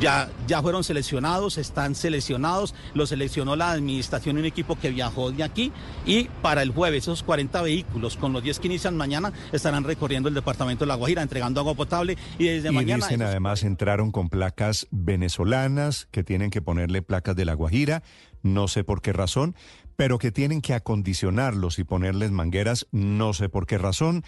Ya, 0.00 0.30
ya 0.46 0.62
fueron 0.62 0.84
seleccionados, 0.84 1.58
están 1.58 1.94
seleccionados, 1.94 2.74
lo 2.94 3.06
seleccionó 3.06 3.56
la 3.56 3.72
administración 3.72 4.38
un 4.38 4.44
equipo 4.44 4.76
que 4.76 4.90
viajó 4.90 5.30
de 5.30 5.42
aquí 5.42 5.72
y 6.04 6.24
para 6.42 6.62
el 6.62 6.70
jueves 6.70 7.04
esos 7.04 7.22
40 7.22 7.62
vehículos 7.62 8.16
con 8.16 8.32
los 8.32 8.42
10 8.42 8.58
que 8.58 8.66
inician 8.66 8.96
mañana 8.96 9.32
estarán 9.52 9.84
recorriendo 9.84 10.28
el 10.28 10.34
departamento 10.34 10.84
de 10.84 10.88
La 10.88 10.94
Guajira 10.94 11.22
entregando 11.22 11.60
agua 11.60 11.74
potable 11.74 12.16
y 12.38 12.44
desde 12.46 12.68
y 12.68 12.72
mañana... 12.72 13.06
Dicen 13.06 13.22
además 13.22 13.62
entraron 13.62 14.10
con 14.12 14.28
placas 14.28 14.86
venezolanas 14.90 16.08
que 16.10 16.24
tienen 16.24 16.50
que 16.50 16.62
ponerle 16.62 17.02
placas 17.02 17.36
de 17.36 17.44
La 17.44 17.54
Guajira, 17.54 18.02
no 18.42 18.68
sé 18.68 18.84
por 18.84 19.02
qué 19.02 19.12
razón, 19.12 19.54
pero 19.96 20.18
que 20.18 20.32
tienen 20.32 20.62
que 20.62 20.74
acondicionarlos 20.74 21.78
y 21.78 21.84
ponerles 21.84 22.30
mangueras, 22.30 22.86
no 22.90 23.32
sé 23.32 23.48
por 23.48 23.66
qué 23.66 23.78
razón. 23.78 24.24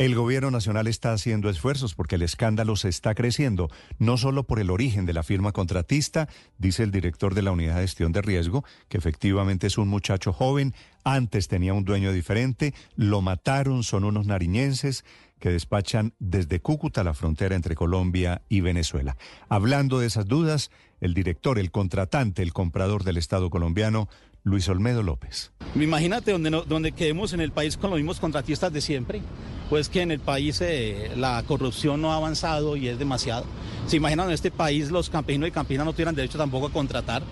El 0.00 0.14
gobierno 0.14 0.50
nacional 0.50 0.86
está 0.86 1.12
haciendo 1.12 1.50
esfuerzos 1.50 1.94
porque 1.94 2.14
el 2.14 2.22
escándalo 2.22 2.74
se 2.74 2.88
está 2.88 3.14
creciendo, 3.14 3.68
no 3.98 4.16
solo 4.16 4.44
por 4.44 4.58
el 4.58 4.70
origen 4.70 5.04
de 5.04 5.12
la 5.12 5.22
firma 5.22 5.52
contratista, 5.52 6.26
dice 6.56 6.84
el 6.84 6.90
director 6.90 7.34
de 7.34 7.42
la 7.42 7.52
Unidad 7.52 7.74
de 7.74 7.82
Gestión 7.82 8.10
de 8.10 8.22
Riesgo, 8.22 8.64
que 8.88 8.96
efectivamente 8.96 9.66
es 9.66 9.76
un 9.76 9.88
muchacho 9.88 10.32
joven, 10.32 10.74
antes 11.04 11.48
tenía 11.48 11.74
un 11.74 11.84
dueño 11.84 12.14
diferente, 12.14 12.72
lo 12.96 13.20
mataron, 13.20 13.82
son 13.82 14.04
unos 14.04 14.24
nariñenses 14.24 15.04
que 15.38 15.50
despachan 15.50 16.14
desde 16.18 16.60
Cúcuta 16.60 17.04
la 17.04 17.12
frontera 17.12 17.54
entre 17.54 17.74
Colombia 17.74 18.40
y 18.48 18.62
Venezuela. 18.62 19.18
Hablando 19.50 19.98
de 19.98 20.06
esas 20.06 20.26
dudas, 20.26 20.70
el 21.02 21.12
director, 21.12 21.58
el 21.58 21.70
contratante, 21.70 22.42
el 22.42 22.54
comprador 22.54 23.04
del 23.04 23.18
Estado 23.18 23.50
colombiano, 23.50 24.08
Luis 24.42 24.68
Olmedo 24.68 25.02
López. 25.02 25.52
Imagínate 25.74 26.32
donde, 26.32 26.50
donde 26.66 26.92
quedemos 26.92 27.32
en 27.32 27.40
el 27.40 27.52
país 27.52 27.76
con 27.76 27.90
los 27.90 27.98
mismos 27.98 28.20
contratistas 28.20 28.72
de 28.72 28.80
siempre 28.80 29.22
pues 29.70 29.88
que 29.88 30.02
en 30.02 30.10
el 30.10 30.18
país 30.18 30.60
eh, 30.60 31.12
la 31.16 31.42
corrupción 31.44 32.02
no 32.02 32.12
ha 32.12 32.16
avanzado 32.16 32.76
y 32.76 32.88
es 32.88 32.98
demasiado. 32.98 33.44
¿Se 33.86 33.96
imaginan 33.96 34.26
en 34.26 34.34
este 34.34 34.50
país 34.50 34.90
los 34.90 35.08
campesinos 35.08 35.48
y 35.48 35.52
campesinas 35.52 35.86
no 35.86 35.92
tuvieran 35.92 36.16
derecho 36.16 36.36
tampoco 36.36 36.66
a 36.66 36.72
contratar? 36.72 37.22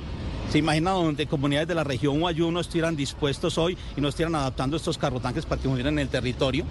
¿Se 0.49 0.59
imaginan 0.59 0.95
donde 0.95 1.27
comunidades 1.27 1.67
de 1.67 1.75
la 1.75 1.83
región 1.83 2.21
Guayú 2.21 2.53
no 2.53 2.61
estuvieran 2.61 2.95
dispuestos 2.95 3.59
hoy 3.59 3.77
y 3.97 4.01
no 4.01 4.09
estuvieran 4.09 4.37
adaptando 4.37 4.77
estos 4.77 4.97
carrotanques 4.97 5.45
para 5.45 5.61
que 5.61 5.69
funcionen 5.69 5.95
en 5.95 5.99
el 5.99 6.09
territorio? 6.09 6.65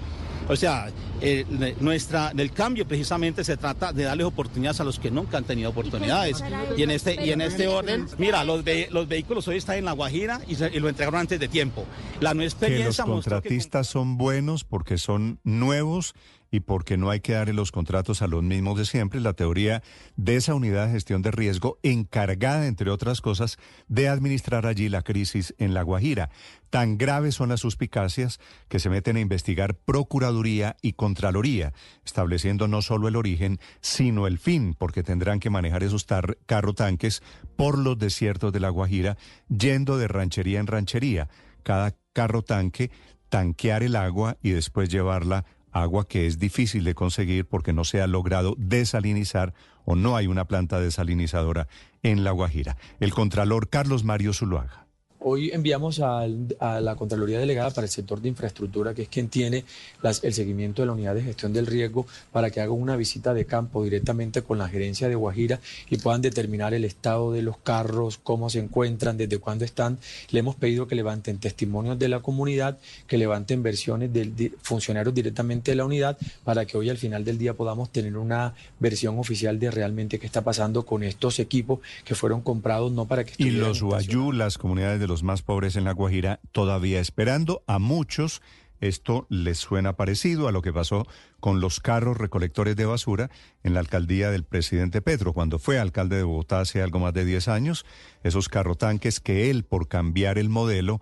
O 0.47 0.55
sea, 0.55 0.87
eh, 1.21 1.75
nuestra, 1.79 2.31
del 2.33 2.51
cambio 2.51 2.87
precisamente 2.87 3.43
se 3.43 3.57
trata 3.57 3.91
de 3.91 4.03
darles 4.03 4.27
oportunidades 4.27 4.79
a 4.79 4.83
los 4.83 4.99
que 4.99 5.11
nunca 5.11 5.37
han 5.37 5.43
tenido 5.43 5.69
oportunidades. 5.69 6.43
Y 6.77 6.83
en 6.83 6.91
este, 6.91 7.23
y 7.23 7.31
en 7.31 7.41
este 7.41 7.67
orden, 7.67 8.07
mira, 8.17 8.43
los, 8.43 8.63
los 8.91 9.07
vehículos 9.07 9.47
hoy 9.47 9.57
están 9.57 9.77
en 9.77 9.85
La 9.85 9.93
Guajira 9.93 10.41
y, 10.47 10.55
lo 10.79 10.89
entregaron 10.89 11.21
antes 11.21 11.39
de 11.39 11.47
tiempo. 11.47 11.85
La 12.19 12.33
no 12.33 12.43
experiencia 12.43 13.03
que 13.03 13.09
los 13.09 13.23
contratistas 13.23 13.87
son 13.87 14.17
buenos 14.17 14.63
porque 14.63 14.97
son 14.97 15.39
nuevos 15.43 16.13
y 16.51 16.61
porque 16.61 16.97
no 16.97 17.09
hay 17.09 17.19
que 17.19 17.33
darle 17.33 17.53
los 17.53 17.71
contratos 17.71 18.21
a 18.21 18.27
los 18.27 18.43
mismos 18.43 18.77
de 18.77 18.85
siempre, 18.85 19.19
la 19.19 19.33
teoría 19.33 19.83
de 20.15 20.35
esa 20.35 20.55
unidad 20.55 20.87
de 20.87 20.93
gestión 20.93 21.21
de 21.21 21.31
riesgo 21.31 21.77
encargada, 21.83 22.67
entre 22.67 22.89
otras 22.89 23.21
cosas, 23.21 23.57
de 23.87 24.07
administrar 24.07 24.65
allí 24.65 24.89
la 24.89 25.01
crisis 25.01 25.53
en 25.57 25.73
La 25.73 25.81
Guajira. 25.81 26.29
Tan 26.69 26.97
graves 26.97 27.35
son 27.35 27.49
las 27.49 27.61
suspicacias 27.61 28.39
que 28.67 28.79
se 28.79 28.89
meten 28.89 29.17
a 29.17 29.21
investigar 29.21 29.75
Procuraduría 29.75 30.75
y 30.81 30.93
Contraloría, 31.07 31.71
estableciendo 32.03 32.67
no 32.67 32.81
solo 32.81 33.07
el 33.07 33.15
origen, 33.15 33.61
sino 33.79 34.27
el 34.27 34.39
fin, 34.39 34.75
porque 34.77 35.03
tendrán 35.03 35.39
que 35.39 35.49
manejar 35.49 35.81
esos 35.81 36.05
carro 36.45 36.73
tanques 36.73 37.23
por 37.55 37.77
los 37.77 37.97
desiertos 37.97 38.51
de 38.51 38.59
La 38.59 38.67
Guajira, 38.67 39.15
yendo 39.47 39.97
de 39.97 40.09
ranchería 40.09 40.59
en 40.59 40.67
ranchería. 40.67 41.29
Cada 41.63 41.95
carro 42.11 42.41
tanque 42.41 42.91
tanquear 43.29 43.83
el 43.83 43.95
agua 43.95 44.35
y 44.41 44.49
después 44.49 44.89
llevarla 44.89 45.45
agua 45.71 46.09
que 46.09 46.27
es 46.27 46.39
difícil 46.39 46.83
de 46.83 46.93
conseguir 46.93 47.45
porque 47.45 47.71
no 47.71 47.85
se 47.85 48.01
ha 48.01 48.07
logrado 48.07 48.53
desalinizar 48.57 49.53
o 49.85 49.95
no 49.95 50.17
hay 50.17 50.27
una 50.27 50.43
planta 50.43 50.81
desalinizadora 50.81 51.69
en 52.03 52.25
La 52.25 52.31
Guajira. 52.31 52.75
El 52.99 53.13
Contralor 53.13 53.69
Carlos 53.69 54.03
Mario 54.03 54.33
Zuluaga. 54.33 54.86
Hoy 55.19 55.49
enviamos 55.51 55.99
a 55.99 56.27
la 56.27 56.95
Contraloría 56.95 57.39
Delegada 57.39 57.71
para 57.71 57.85
el 57.85 57.91
sector 57.91 58.21
de 58.21 58.29
infraestructura, 58.29 58.93
que 58.93 59.01
es 59.03 59.07
quien 59.09 59.29
tiene 59.29 59.65
el 60.21 60.33
seguimiento 60.33 60.81
de 60.81 60.85
la 60.85 60.91
unidad 60.91 61.15
de 61.15 61.23
gestión 61.23 61.53
del 61.53 61.65
riesgo, 61.65 62.05
para 62.31 62.51
que 62.51 62.61
haga 62.61 62.71
una 62.71 62.95
visita 62.95 63.33
de 63.33 63.45
campo 63.45 63.83
directamente 63.83 64.43
con 64.43 64.59
la 64.59 64.69
gerencia 64.69 65.09
de 65.09 65.15
Guajira 65.15 65.59
y 65.89 65.97
puedan 65.97 66.21
determinar 66.21 66.75
el 66.75 66.85
estado 66.85 67.31
de 67.31 67.41
los 67.41 67.57
carros, 67.57 68.19
cómo 68.21 68.51
se 68.51 68.59
encuentran, 68.59 69.17
desde 69.17 69.39
cuándo 69.39 69.65
están. 69.65 69.97
Le 70.29 70.39
hemos 70.39 70.55
pedido 70.55 70.87
que 70.87 70.93
levanten 70.93 71.39
testimonios 71.39 71.97
de 71.97 72.09
la 72.09 72.19
comunidad, 72.19 72.77
que 73.07 73.17
levanten 73.17 73.63
versiones 73.63 74.13
de, 74.13 74.53
funcionarios 74.61 75.15
directamente 75.15 75.71
de 75.71 75.77
la 75.77 75.85
unidad, 75.85 76.17
para 76.43 76.65
que 76.65 76.77
hoy 76.77 76.91
al 76.91 76.97
final 76.97 77.25
del 77.25 77.39
día 77.39 77.55
podamos 77.55 77.91
tener 77.91 78.17
una 78.17 78.53
versión 78.79 79.17
oficial 79.17 79.57
de 79.59 79.71
realmente 79.71 80.19
qué 80.19 80.27
está 80.27 80.43
pasando 80.43 80.85
con 80.85 81.01
estos 81.01 81.39
equipos 81.39 81.79
que 82.05 82.13
fueron 82.13 82.41
comprados 82.41 82.91
no 82.91 83.05
para 83.05 83.23
que 83.23 83.33
Y 83.37 83.49
los 83.49 83.81
Guayú, 83.81 84.31
las 84.31 84.59
comunidades 84.59 84.99
de 84.99 85.06
los 85.07 85.23
más 85.23 85.41
pobres 85.41 85.75
en 85.75 85.83
La 85.83 85.93
Guajira 85.93 86.39
todavía 86.51 86.99
esperando. 86.99 87.63
A 87.67 87.79
muchos 87.79 88.41
esto 88.79 89.25
les 89.29 89.57
suena 89.57 89.93
parecido 89.93 90.47
a 90.47 90.51
lo 90.51 90.61
que 90.61 90.73
pasó 90.73 91.07
con 91.39 91.59
los 91.59 91.79
carros 91.79 92.17
recolectores 92.17 92.75
de 92.75 92.85
basura 92.85 93.29
en 93.63 93.73
la 93.73 93.79
alcaldía 93.79 94.29
del 94.29 94.43
presidente 94.43 95.01
Petro, 95.01 95.33
cuando 95.33 95.57
fue 95.59 95.79
alcalde 95.79 96.17
de 96.17 96.23
Bogotá 96.23 96.59
hace 96.59 96.81
algo 96.81 96.99
más 96.99 97.13
de 97.13 97.25
10 97.25 97.47
años. 97.47 97.85
Esos 98.23 98.49
carrotanques 98.49 99.19
que 99.19 99.49
él, 99.49 99.63
por 99.63 99.87
cambiar 99.87 100.37
el 100.37 100.49
modelo, 100.49 101.01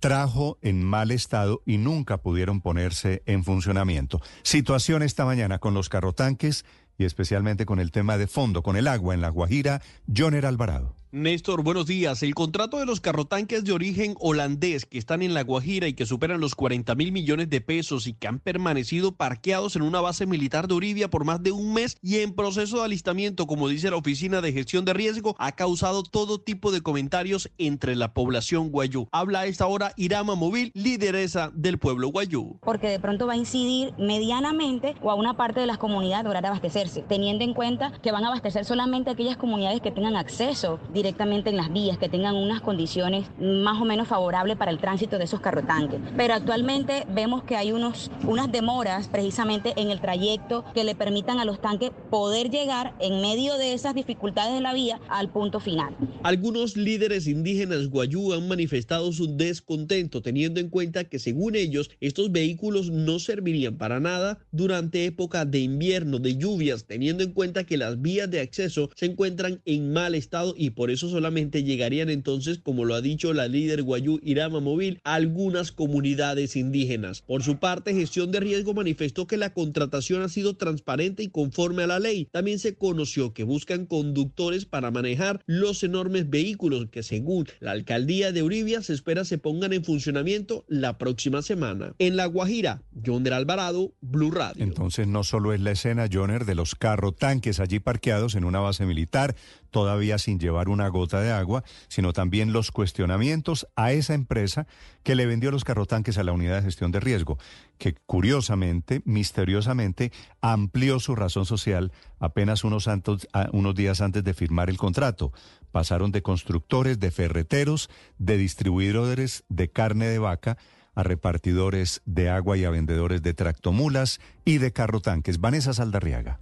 trajo 0.00 0.58
en 0.62 0.82
mal 0.82 1.10
estado 1.10 1.62
y 1.66 1.78
nunca 1.78 2.18
pudieron 2.18 2.60
ponerse 2.60 3.22
en 3.26 3.44
funcionamiento. 3.44 4.20
Situación 4.42 5.02
esta 5.02 5.24
mañana 5.24 5.58
con 5.58 5.74
los 5.74 5.88
carrotanques 5.88 6.64
y 6.98 7.04
especialmente 7.04 7.66
con 7.66 7.78
el 7.78 7.90
tema 7.90 8.18
de 8.18 8.26
fondo, 8.26 8.62
con 8.62 8.76
el 8.76 8.88
agua 8.88 9.14
en 9.14 9.20
la 9.20 9.28
Guajira, 9.28 9.82
Joner 10.14 10.46
Alvarado. 10.46 11.01
Néstor, 11.14 11.62
buenos 11.62 11.84
días. 11.84 12.22
El 12.22 12.34
contrato 12.34 12.78
de 12.78 12.86
los 12.86 13.02
carrotanques 13.02 13.64
de 13.64 13.72
origen 13.72 14.14
holandés 14.18 14.86
que 14.86 14.96
están 14.96 15.20
en 15.20 15.34
La 15.34 15.42
Guajira 15.42 15.86
y 15.86 15.92
que 15.92 16.06
superan 16.06 16.40
los 16.40 16.54
40 16.54 16.94
mil 16.94 17.12
millones 17.12 17.50
de 17.50 17.60
pesos 17.60 18.06
y 18.06 18.14
que 18.14 18.28
han 18.28 18.38
permanecido 18.38 19.12
parqueados 19.12 19.76
en 19.76 19.82
una 19.82 20.00
base 20.00 20.24
militar 20.24 20.68
de 20.68 20.72
Uribia 20.72 21.10
por 21.10 21.26
más 21.26 21.42
de 21.42 21.52
un 21.52 21.74
mes 21.74 21.98
y 22.00 22.20
en 22.20 22.32
proceso 22.32 22.78
de 22.78 22.84
alistamiento, 22.84 23.46
como 23.46 23.68
dice 23.68 23.90
la 23.90 23.98
Oficina 23.98 24.40
de 24.40 24.54
Gestión 24.54 24.86
de 24.86 24.94
Riesgo, 24.94 25.36
ha 25.38 25.52
causado 25.52 26.02
todo 26.02 26.40
tipo 26.40 26.72
de 26.72 26.80
comentarios 26.80 27.50
entre 27.58 27.94
la 27.94 28.14
población 28.14 28.70
guayú. 28.70 29.06
Habla 29.12 29.40
a 29.40 29.46
esta 29.46 29.66
hora 29.66 29.92
Irama 29.98 30.34
Móvil, 30.34 30.72
lideresa 30.72 31.50
del 31.52 31.76
pueblo 31.76 32.08
guayú. 32.08 32.58
Porque 32.62 32.88
de 32.88 33.00
pronto 33.00 33.26
va 33.26 33.34
a 33.34 33.36
incidir 33.36 33.92
medianamente 33.98 34.94
o 35.02 35.10
a 35.10 35.14
una 35.14 35.36
parte 35.36 35.60
de 35.60 35.66
las 35.66 35.76
comunidades 35.76 36.24
lograr 36.24 36.46
abastecerse, 36.46 37.04
teniendo 37.06 37.44
en 37.44 37.52
cuenta 37.52 37.92
que 38.02 38.12
van 38.12 38.24
a 38.24 38.28
abastecer 38.28 38.64
solamente 38.64 39.10
aquellas 39.10 39.36
comunidades 39.36 39.82
que 39.82 39.90
tengan 39.90 40.16
acceso 40.16 40.80
directamente 41.02 41.50
en 41.50 41.56
las 41.56 41.72
vías, 41.72 41.98
que 41.98 42.08
tengan 42.08 42.36
unas 42.36 42.60
condiciones 42.60 43.26
más 43.40 43.80
o 43.82 43.84
menos 43.84 44.06
favorables 44.06 44.56
para 44.56 44.70
el 44.70 44.78
tránsito 44.78 45.18
de 45.18 45.24
esos 45.24 45.40
carrotanques. 45.40 46.00
Pero 46.16 46.34
actualmente 46.34 47.04
vemos 47.12 47.42
que 47.42 47.56
hay 47.56 47.72
unos, 47.72 48.08
unas 48.24 48.52
demoras 48.52 49.08
precisamente 49.08 49.72
en 49.76 49.90
el 49.90 50.00
trayecto 50.00 50.64
que 50.74 50.84
le 50.84 50.94
permitan 50.94 51.40
a 51.40 51.44
los 51.44 51.60
tanques 51.60 51.90
poder 52.08 52.50
llegar 52.50 52.94
en 53.00 53.20
medio 53.20 53.58
de 53.58 53.72
esas 53.72 53.96
dificultades 53.96 54.54
de 54.54 54.60
la 54.60 54.74
vía 54.74 55.00
al 55.08 55.28
punto 55.28 55.58
final. 55.58 55.96
Algunos 56.22 56.76
líderes 56.76 57.26
indígenas 57.26 57.88
guayú 57.88 58.32
han 58.32 58.46
manifestado 58.46 59.12
su 59.12 59.36
descontento 59.36 60.22
teniendo 60.22 60.60
en 60.60 60.68
cuenta 60.68 61.02
que 61.02 61.18
según 61.18 61.56
ellos 61.56 61.90
estos 62.00 62.30
vehículos 62.30 62.90
no 62.90 63.18
servirían 63.18 63.76
para 63.76 63.98
nada 63.98 64.38
durante 64.52 65.04
época 65.04 65.44
de 65.44 65.58
invierno, 65.58 66.20
de 66.20 66.36
lluvias, 66.36 66.84
teniendo 66.84 67.24
en 67.24 67.32
cuenta 67.32 67.64
que 67.64 67.76
las 67.76 68.00
vías 68.00 68.30
de 68.30 68.38
acceso 68.38 68.90
se 68.94 69.06
encuentran 69.06 69.60
en 69.64 69.92
mal 69.92 70.14
estado 70.14 70.54
y 70.56 70.70
por 70.70 70.91
eso 70.92 71.08
solamente 71.08 71.64
llegarían 71.64 72.10
entonces, 72.10 72.58
como 72.58 72.84
lo 72.84 72.94
ha 72.94 73.00
dicho 73.00 73.32
la 73.32 73.48
líder 73.48 73.82
Guayú 73.82 74.20
Irama 74.22 74.60
Móvil, 74.60 75.00
a 75.04 75.14
algunas 75.14 75.72
comunidades 75.72 76.56
indígenas. 76.56 77.22
Por 77.22 77.42
su 77.42 77.58
parte, 77.58 77.94
Gestión 77.94 78.30
de 78.30 78.40
Riesgo 78.40 78.74
manifestó 78.74 79.26
que 79.26 79.36
la 79.36 79.52
contratación 79.52 80.22
ha 80.22 80.28
sido 80.28 80.56
transparente 80.56 81.22
y 81.22 81.28
conforme 81.28 81.82
a 81.82 81.86
la 81.86 81.98
ley. 81.98 82.28
También 82.30 82.58
se 82.58 82.74
conoció 82.74 83.32
que 83.32 83.44
buscan 83.44 83.86
conductores 83.86 84.64
para 84.64 84.90
manejar 84.90 85.40
los 85.46 85.82
enormes 85.82 86.28
vehículos 86.28 86.88
que 86.90 87.02
según 87.02 87.46
la 87.60 87.72
alcaldía 87.72 88.32
de 88.32 88.42
Uribia 88.42 88.82
se 88.82 88.92
espera 88.92 89.24
se 89.24 89.38
pongan 89.38 89.72
en 89.72 89.84
funcionamiento 89.84 90.64
la 90.68 90.98
próxima 90.98 91.42
semana. 91.42 91.94
En 91.98 92.16
La 92.16 92.26
Guajira, 92.26 92.82
Joner 93.04 93.34
Alvarado, 93.34 93.92
Blue 94.00 94.30
Radio. 94.30 94.62
Entonces 94.62 95.06
no 95.06 95.24
solo 95.24 95.52
es 95.52 95.60
la 95.60 95.72
escena, 95.72 96.08
Joner, 96.10 96.44
de 96.44 96.54
los 96.54 96.74
carro 96.74 97.12
tanques 97.12 97.60
allí 97.60 97.78
parqueados 97.80 98.34
en 98.34 98.44
una 98.44 98.60
base 98.60 98.86
militar, 98.86 99.34
todavía 99.70 100.18
sin 100.18 100.38
llevar 100.38 100.68
una 100.68 100.81
gota 100.88 101.20
de 101.20 101.32
agua, 101.32 101.64
sino 101.88 102.12
también 102.12 102.52
los 102.52 102.70
cuestionamientos 102.70 103.66
a 103.76 103.92
esa 103.92 104.14
empresa 104.14 104.66
que 105.02 105.14
le 105.14 105.26
vendió 105.26 105.50
los 105.50 105.64
carrotanques 105.64 106.18
a 106.18 106.24
la 106.24 106.32
unidad 106.32 106.56
de 106.56 106.62
gestión 106.62 106.92
de 106.92 107.00
riesgo, 107.00 107.38
que 107.78 107.94
curiosamente, 108.06 109.02
misteriosamente, 109.04 110.12
amplió 110.40 111.00
su 111.00 111.14
razón 111.14 111.46
social 111.46 111.92
apenas 112.18 112.64
unos, 112.64 112.84
santos, 112.84 113.28
unos 113.52 113.74
días 113.74 114.00
antes 114.00 114.24
de 114.24 114.34
firmar 114.34 114.70
el 114.70 114.78
contrato. 114.78 115.32
Pasaron 115.72 116.12
de 116.12 116.22
constructores, 116.22 117.00
de 117.00 117.10
ferreteros, 117.10 117.90
de 118.18 118.36
distribuidores 118.36 119.44
de 119.48 119.70
carne 119.70 120.06
de 120.06 120.18
vaca, 120.18 120.58
a 120.94 121.02
repartidores 121.02 122.02
de 122.04 122.28
agua 122.28 122.56
y 122.56 122.64
a 122.64 122.70
vendedores 122.70 123.22
de 123.22 123.34
tractomulas 123.34 124.20
y 124.44 124.58
de 124.58 124.72
carrotanques. 124.72 125.40
Vanessa 125.40 125.72
Saldarriaga. 125.72 126.38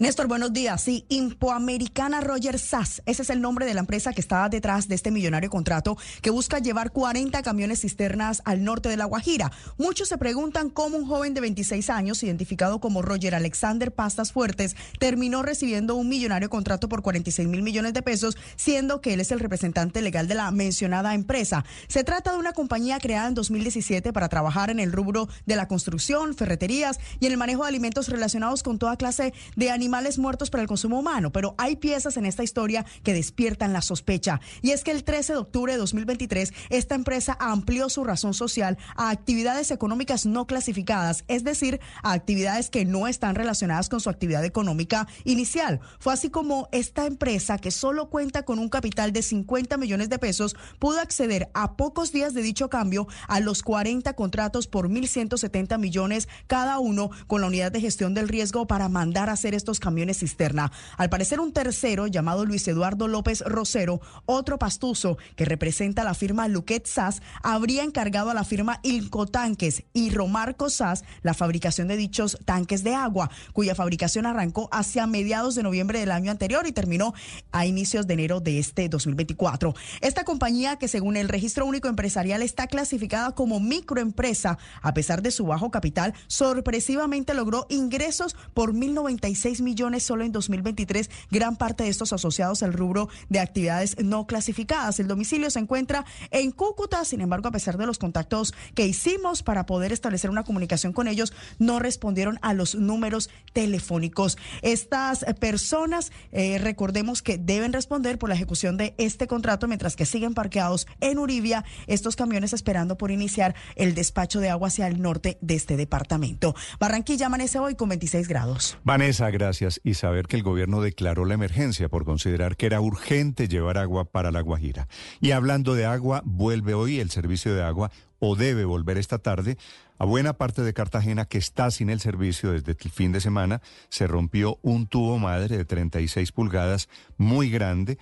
Néstor, 0.00 0.26
buenos 0.26 0.52
días. 0.52 0.82
Sí, 0.82 1.06
Impoamericana 1.08 2.20
Roger 2.20 2.58
Sass. 2.58 3.00
Ese 3.06 3.22
es 3.22 3.30
el 3.30 3.40
nombre 3.40 3.64
de 3.64 3.74
la 3.74 3.80
empresa 3.80 4.12
que 4.12 4.20
está 4.20 4.48
detrás 4.48 4.88
de 4.88 4.96
este 4.96 5.12
millonario 5.12 5.50
contrato 5.50 5.96
que 6.20 6.30
busca 6.30 6.58
llevar 6.58 6.90
40 6.90 7.40
camiones 7.42 7.82
cisternas 7.82 8.42
al 8.44 8.64
norte 8.64 8.88
de 8.88 8.96
La 8.96 9.04
Guajira. 9.04 9.52
Muchos 9.78 10.08
se 10.08 10.18
preguntan 10.18 10.68
cómo 10.68 10.96
un 10.96 11.06
joven 11.06 11.32
de 11.32 11.40
26 11.42 11.90
años, 11.90 12.22
identificado 12.24 12.80
como 12.80 13.02
Roger 13.02 13.36
Alexander 13.36 13.92
Pastas 13.92 14.32
Fuertes, 14.32 14.74
terminó 14.98 15.42
recibiendo 15.42 15.94
un 15.94 16.08
millonario 16.08 16.50
contrato 16.50 16.88
por 16.88 17.02
46 17.02 17.46
mil 17.46 17.62
millones 17.62 17.94
de 17.94 18.02
pesos, 18.02 18.36
siendo 18.56 19.00
que 19.00 19.14
él 19.14 19.20
es 19.20 19.30
el 19.30 19.38
representante 19.38 20.02
legal 20.02 20.26
de 20.26 20.34
la 20.34 20.50
mencionada 20.50 21.14
empresa. 21.14 21.64
Se 21.86 22.02
trata 22.02 22.32
de 22.32 22.38
una 22.38 22.52
compañía 22.52 22.98
creada 22.98 23.28
en 23.28 23.34
2017 23.34 23.93
para 24.02 24.28
trabajar 24.28 24.70
en 24.70 24.80
el 24.80 24.92
rubro 24.92 25.28
de 25.46 25.56
la 25.56 25.68
construcción, 25.68 26.34
ferreterías 26.34 26.98
y 27.20 27.26
en 27.26 27.32
el 27.32 27.38
manejo 27.38 27.62
de 27.62 27.68
alimentos 27.68 28.08
relacionados 28.08 28.62
con 28.62 28.78
toda 28.78 28.96
clase 28.96 29.32
de 29.56 29.70
animales 29.70 30.18
muertos 30.18 30.50
para 30.50 30.62
el 30.62 30.68
consumo 30.68 30.98
humano, 30.98 31.30
pero 31.30 31.54
hay 31.58 31.76
piezas 31.76 32.16
en 32.16 32.26
esta 32.26 32.42
historia 32.42 32.84
que 33.02 33.14
despiertan 33.14 33.72
la 33.72 33.82
sospecha. 33.82 34.40
Y 34.62 34.72
es 34.72 34.82
que 34.82 34.90
el 34.90 35.04
13 35.04 35.34
de 35.34 35.38
octubre 35.38 35.72
de 35.72 35.78
2023, 35.78 36.52
esta 36.70 36.94
empresa 36.94 37.36
amplió 37.38 37.88
su 37.88 38.02
razón 38.04 38.34
social 38.34 38.78
a 38.96 39.10
actividades 39.10 39.70
económicas 39.70 40.26
no 40.26 40.46
clasificadas, 40.46 41.24
es 41.28 41.44
decir, 41.44 41.80
a 42.02 42.12
actividades 42.12 42.70
que 42.70 42.84
no 42.84 43.06
están 43.06 43.34
relacionadas 43.36 43.88
con 43.88 44.00
su 44.00 44.10
actividad 44.10 44.44
económica 44.44 45.06
inicial. 45.24 45.80
Fue 46.00 46.12
así 46.12 46.30
como 46.30 46.68
esta 46.72 47.06
empresa, 47.06 47.58
que 47.58 47.70
solo 47.70 48.10
cuenta 48.10 48.44
con 48.44 48.58
un 48.58 48.68
capital 48.68 49.12
de 49.12 49.22
50 49.22 49.76
millones 49.76 50.08
de 50.08 50.18
pesos, 50.18 50.56
pudo 50.78 51.00
acceder 51.00 51.50
a 51.54 51.76
pocos 51.76 52.12
días 52.12 52.34
de 52.34 52.42
dicho 52.42 52.68
cambio 52.68 53.06
a 53.28 53.40
los 53.40 53.62
40 53.62 53.83
contratos 54.16 54.66
por 54.66 54.88
1.170 54.88 55.78
millones 55.78 56.28
cada 56.46 56.78
uno 56.78 57.10
con 57.26 57.40
la 57.40 57.48
unidad 57.48 57.70
de 57.70 57.80
gestión 57.80 58.14
del 58.14 58.28
riesgo 58.28 58.66
para 58.66 58.88
mandar 58.88 59.28
a 59.28 59.32
hacer 59.32 59.54
estos 59.54 59.78
camiones 59.78 60.18
cisterna. 60.18 60.72
Al 60.96 61.10
parecer 61.10 61.40
un 61.40 61.52
tercero 61.52 62.06
llamado 62.06 62.44
Luis 62.44 62.66
Eduardo 62.66 63.08
López 63.08 63.42
Rosero, 63.42 64.00
otro 64.26 64.58
pastuso 64.58 65.18
que 65.36 65.44
representa 65.44 66.04
la 66.04 66.14
firma 66.14 66.48
Luquet 66.48 66.86
SAS, 66.86 67.20
habría 67.42 67.82
encargado 67.82 68.30
a 68.30 68.34
la 68.34 68.44
firma 68.44 68.80
Ilcotanques 68.82 69.84
y 69.92 70.10
Romarco 70.10 70.70
SAS 70.70 71.04
la 71.22 71.34
fabricación 71.34 71.88
de 71.88 71.96
dichos 71.96 72.38
tanques 72.44 72.84
de 72.84 72.94
agua, 72.94 73.30
cuya 73.52 73.74
fabricación 73.74 74.26
arrancó 74.26 74.68
hacia 74.72 75.06
mediados 75.06 75.54
de 75.54 75.62
noviembre 75.62 76.00
del 76.00 76.10
año 76.10 76.30
anterior 76.30 76.66
y 76.66 76.72
terminó 76.72 77.14
a 77.52 77.66
inicios 77.66 78.06
de 78.06 78.14
enero 78.14 78.40
de 78.40 78.58
este 78.58 78.88
2024. 78.88 79.74
Esta 80.00 80.24
compañía 80.24 80.76
que 80.76 80.88
según 80.88 81.16
el 81.16 81.28
registro 81.28 81.66
único 81.66 81.88
empresarial 81.88 82.42
está 82.42 82.66
clasificada 82.66 83.32
como 83.32 83.60
microempresa, 83.74 84.58
a 84.82 84.94
pesar 84.94 85.20
de 85.20 85.32
su 85.32 85.46
bajo 85.46 85.70
capital, 85.70 86.14
sorpresivamente 86.28 87.34
logró 87.34 87.66
ingresos 87.68 88.36
por 88.54 88.72
1.096 88.72 89.62
millones 89.62 90.04
solo 90.04 90.24
en 90.24 90.30
2023, 90.30 91.10
gran 91.30 91.56
parte 91.56 91.84
de 91.84 91.90
estos 91.90 92.12
asociados 92.12 92.62
al 92.62 92.72
rubro 92.72 93.08
de 93.28 93.40
actividades 93.40 93.96
no 93.98 94.26
clasificadas. 94.26 95.00
El 95.00 95.08
domicilio 95.08 95.50
se 95.50 95.58
encuentra 95.58 96.04
en 96.30 96.52
Cúcuta, 96.52 97.04
sin 97.04 97.20
embargo, 97.20 97.48
a 97.48 97.52
pesar 97.52 97.76
de 97.76 97.86
los 97.86 97.98
contactos 97.98 98.54
que 98.74 98.86
hicimos 98.86 99.42
para 99.42 99.66
poder 99.66 99.92
establecer 99.92 100.30
una 100.30 100.44
comunicación 100.44 100.92
con 100.92 101.08
ellos, 101.08 101.32
no 101.58 101.80
respondieron 101.80 102.38
a 102.42 102.54
los 102.54 102.76
números 102.76 103.30
telefónicos. 103.52 104.38
Estas 104.62 105.24
personas, 105.40 106.12
eh, 106.30 106.58
recordemos 106.58 107.22
que 107.22 107.38
deben 107.38 107.72
responder 107.72 108.18
por 108.18 108.28
la 108.28 108.36
ejecución 108.36 108.76
de 108.76 108.94
este 108.98 109.26
contrato, 109.26 109.66
mientras 109.66 109.96
que 109.96 110.06
siguen 110.06 110.34
parqueados 110.34 110.86
en 111.00 111.18
Uribia 111.18 111.64
estos 111.86 112.14
camiones 112.14 112.52
esperando 112.52 112.96
por 112.96 113.10
iniciar 113.10 113.54
el 113.76 113.94
despacho 113.94 114.40
de 114.40 114.50
agua 114.50 114.68
hacia 114.68 114.86
el 114.86 115.00
norte 115.00 115.38
de 115.40 115.54
este 115.54 115.76
departamento. 115.76 116.54
Barranquilla 116.78 117.26
amanece 117.26 117.58
hoy 117.58 117.74
con 117.74 117.88
26 117.88 118.28
grados. 118.28 118.78
Vanessa, 118.84 119.30
gracias. 119.30 119.80
Y 119.84 119.94
saber 119.94 120.26
que 120.26 120.36
el 120.36 120.42
gobierno 120.42 120.80
declaró 120.80 121.24
la 121.24 121.34
emergencia 121.34 121.88
por 121.88 122.04
considerar 122.04 122.56
que 122.56 122.66
era 122.66 122.80
urgente 122.80 123.48
llevar 123.48 123.78
agua 123.78 124.04
para 124.04 124.30
la 124.30 124.40
Guajira. 124.40 124.88
Y 125.20 125.32
hablando 125.32 125.74
de 125.74 125.86
agua, 125.86 126.22
vuelve 126.24 126.74
hoy 126.74 127.00
el 127.00 127.10
servicio 127.10 127.54
de 127.54 127.62
agua 127.62 127.90
o 128.18 128.36
debe 128.36 128.64
volver 128.64 128.98
esta 128.98 129.18
tarde 129.18 129.58
a 129.98 130.04
buena 130.04 130.32
parte 130.34 130.62
de 130.62 130.72
Cartagena 130.72 131.26
que 131.26 131.38
está 131.38 131.70
sin 131.70 131.90
el 131.90 132.00
servicio 132.00 132.52
desde 132.52 132.72
el 132.72 132.90
fin 132.90 133.12
de 133.12 133.20
semana. 133.20 133.60
Se 133.88 134.06
rompió 134.06 134.58
un 134.62 134.86
tubo 134.86 135.18
madre 135.18 135.56
de 135.56 135.64
36 135.64 136.32
pulgadas 136.32 136.88
muy 137.16 137.50
grande 137.50 137.98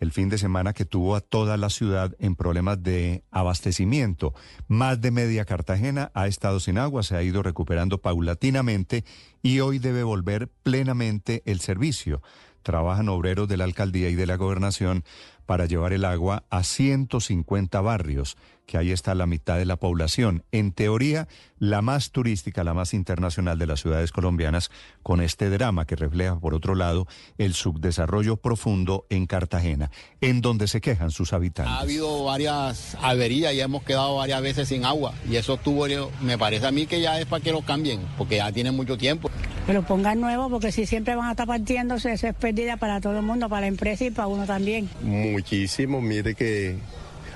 el 0.00 0.12
fin 0.12 0.28
de 0.28 0.38
semana 0.38 0.72
que 0.72 0.84
tuvo 0.84 1.14
a 1.14 1.20
toda 1.20 1.56
la 1.56 1.70
ciudad 1.70 2.16
en 2.18 2.34
problemas 2.34 2.82
de 2.82 3.22
abastecimiento. 3.30 4.34
Más 4.66 5.00
de 5.00 5.10
media 5.10 5.44
Cartagena 5.44 6.10
ha 6.14 6.26
estado 6.26 6.58
sin 6.58 6.78
agua, 6.78 7.02
se 7.02 7.16
ha 7.16 7.22
ido 7.22 7.42
recuperando 7.42 7.98
paulatinamente 7.98 9.04
y 9.42 9.60
hoy 9.60 9.78
debe 9.78 10.02
volver 10.02 10.48
plenamente 10.62 11.42
el 11.44 11.60
servicio. 11.60 12.22
Trabajan 12.62 13.08
obreros 13.08 13.48
de 13.48 13.56
la 13.56 13.64
alcaldía 13.64 14.08
y 14.08 14.14
de 14.14 14.26
la 14.26 14.36
gobernación 14.36 15.04
para 15.46 15.66
llevar 15.66 15.92
el 15.92 16.04
agua 16.04 16.44
a 16.50 16.62
150 16.62 17.80
barrios, 17.80 18.36
que 18.70 18.78
ahí 18.78 18.92
está 18.92 19.16
la 19.16 19.26
mitad 19.26 19.58
de 19.58 19.64
la 19.64 19.74
población. 19.74 20.44
En 20.52 20.70
teoría, 20.70 21.26
la 21.58 21.82
más 21.82 22.12
turística, 22.12 22.62
la 22.62 22.72
más 22.72 22.94
internacional 22.94 23.58
de 23.58 23.66
las 23.66 23.80
ciudades 23.80 24.12
colombianas, 24.12 24.70
con 25.02 25.20
este 25.20 25.50
drama 25.50 25.86
que 25.86 25.96
refleja, 25.96 26.38
por 26.38 26.54
otro 26.54 26.76
lado, 26.76 27.08
el 27.36 27.54
subdesarrollo 27.54 28.36
profundo 28.36 29.06
en 29.10 29.26
Cartagena, 29.26 29.90
en 30.20 30.40
donde 30.40 30.68
se 30.68 30.80
quejan 30.80 31.10
sus 31.10 31.32
habitantes. 31.32 31.74
Ha 31.74 31.80
habido 31.80 32.22
varias 32.22 32.96
averías 33.02 33.54
y 33.54 33.60
hemos 33.60 33.82
quedado 33.82 34.14
varias 34.14 34.40
veces 34.40 34.68
sin 34.68 34.84
agua. 34.84 35.14
Y 35.28 35.34
eso 35.34 35.56
tuvo, 35.56 35.88
me 36.20 36.38
parece 36.38 36.68
a 36.68 36.70
mí 36.70 36.86
que 36.86 37.00
ya 37.00 37.18
es 37.18 37.26
para 37.26 37.42
que 37.42 37.50
lo 37.50 37.62
cambien, 37.62 38.00
porque 38.16 38.36
ya 38.36 38.52
tienen 38.52 38.76
mucho 38.76 38.96
tiempo. 38.96 39.32
Que 39.66 39.72
lo 39.72 39.82
pongan 39.84 40.20
nuevo, 40.20 40.48
porque 40.48 40.70
si 40.70 40.86
siempre 40.86 41.16
van 41.16 41.26
a 41.26 41.30
estar 41.32 41.48
partiéndose, 41.48 42.12
eso 42.12 42.28
es 42.28 42.36
pérdida 42.36 42.76
para 42.76 43.00
todo 43.00 43.16
el 43.16 43.24
mundo, 43.24 43.48
para 43.48 43.62
la 43.62 43.66
empresa 43.66 44.04
y 44.04 44.10
para 44.12 44.28
uno 44.28 44.46
también. 44.46 44.88
Muchísimo, 45.02 46.00
mire 46.00 46.36
que 46.36 46.78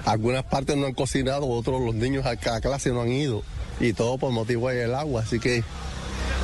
algunas 0.05 0.45
partes 0.45 0.77
no 0.77 0.87
han 0.87 0.95
cocinado, 0.95 1.47
otros 1.47 1.81
los 1.81 1.95
niños 1.95 2.27
a, 2.27 2.31
a 2.31 2.61
clase 2.61 2.91
no 2.91 3.03
han 3.03 3.11
ido 3.11 3.43
y 3.81 3.93
todo 3.93 4.19
por 4.19 4.33
motivo 4.33 4.69
del 4.69 4.95
agua, 4.95 5.23
así 5.23 5.41
que 5.41 5.65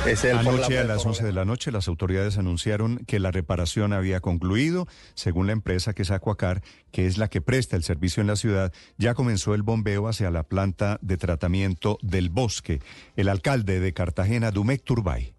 ese 0.05 0.31
es 0.31 0.39
el 0.39 0.39
Anoche 0.39 0.79
a 0.79 0.83
las 0.83 1.05
11 1.05 1.23
de 1.23 1.31
la 1.31 1.45
noche 1.45 1.71
las 1.71 1.87
autoridades 1.87 2.39
anunciaron 2.39 3.03
que 3.05 3.19
la 3.19 3.29
reparación 3.29 3.93
había 3.93 4.19
concluido. 4.19 4.87
Según 5.13 5.45
la 5.45 5.53
empresa 5.53 5.93
que 5.93 6.01
es 6.01 6.09
Acuacar, 6.09 6.63
que 6.91 7.05
es 7.05 7.19
la 7.19 7.29
que 7.29 7.39
presta 7.39 7.75
el 7.75 7.83
servicio 7.83 8.21
en 8.21 8.27
la 8.27 8.35
ciudad, 8.35 8.73
ya 8.97 9.13
comenzó 9.13 9.53
el 9.53 9.61
bombeo 9.61 10.07
hacia 10.07 10.31
la 10.31 10.41
planta 10.41 10.97
de 11.03 11.17
tratamiento 11.17 11.99
del 12.01 12.29
bosque. 12.29 12.81
El 13.15 13.29
alcalde 13.29 13.79
de 13.79 13.93
Cartagena, 13.93 14.49
Dumec 14.49 14.83
Turbay. 14.83 15.35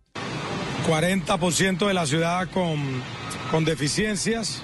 40% 0.86 1.86
de 1.86 1.94
la 1.94 2.06
ciudad 2.06 2.48
con, 2.50 3.02
con 3.50 3.64
deficiencias, 3.64 4.62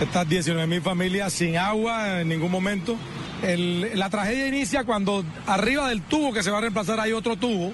estas 0.00 0.28
19 0.28 0.66
mil 0.66 0.82
familias 0.82 1.32
sin 1.32 1.56
agua 1.56 2.20
en 2.20 2.28
ningún 2.28 2.50
momento. 2.50 2.96
la 3.42 4.10
tragedia 4.10 4.48
inicia 4.48 4.84
cuando 4.84 5.24
arriba 5.46 5.88
del 5.88 6.02
tubo 6.02 6.32
que 6.32 6.42
se 6.42 6.50
va 6.50 6.58
a 6.58 6.60
reemplazar 6.62 6.98
hay 7.00 7.12
otro 7.12 7.36
tubo 7.36 7.72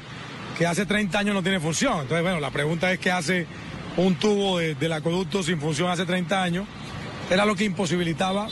que 0.59 0.67
hace 0.67 0.85
30 0.85 1.19
años 1.19 1.35
no 1.35 1.43
tiene 1.43 1.61
función. 1.61 2.01
Entonces, 2.03 2.23
bueno, 2.23 2.41
la 2.41 2.51
pregunta 2.51 2.93
es 2.93 2.99
qué 2.99 3.11
hace 3.11 3.47
un 3.97 4.15
tubo 4.17 4.59
del 4.59 4.93
acueducto 4.93 5.43
sin 5.43 5.59
función 5.61 5.91
hace 5.91 6.05
30 6.05 6.43
años. 6.43 6.67
Era 7.31 7.45
lo 7.45 7.55
que 7.55 7.65
imposibilitaba 7.65 8.49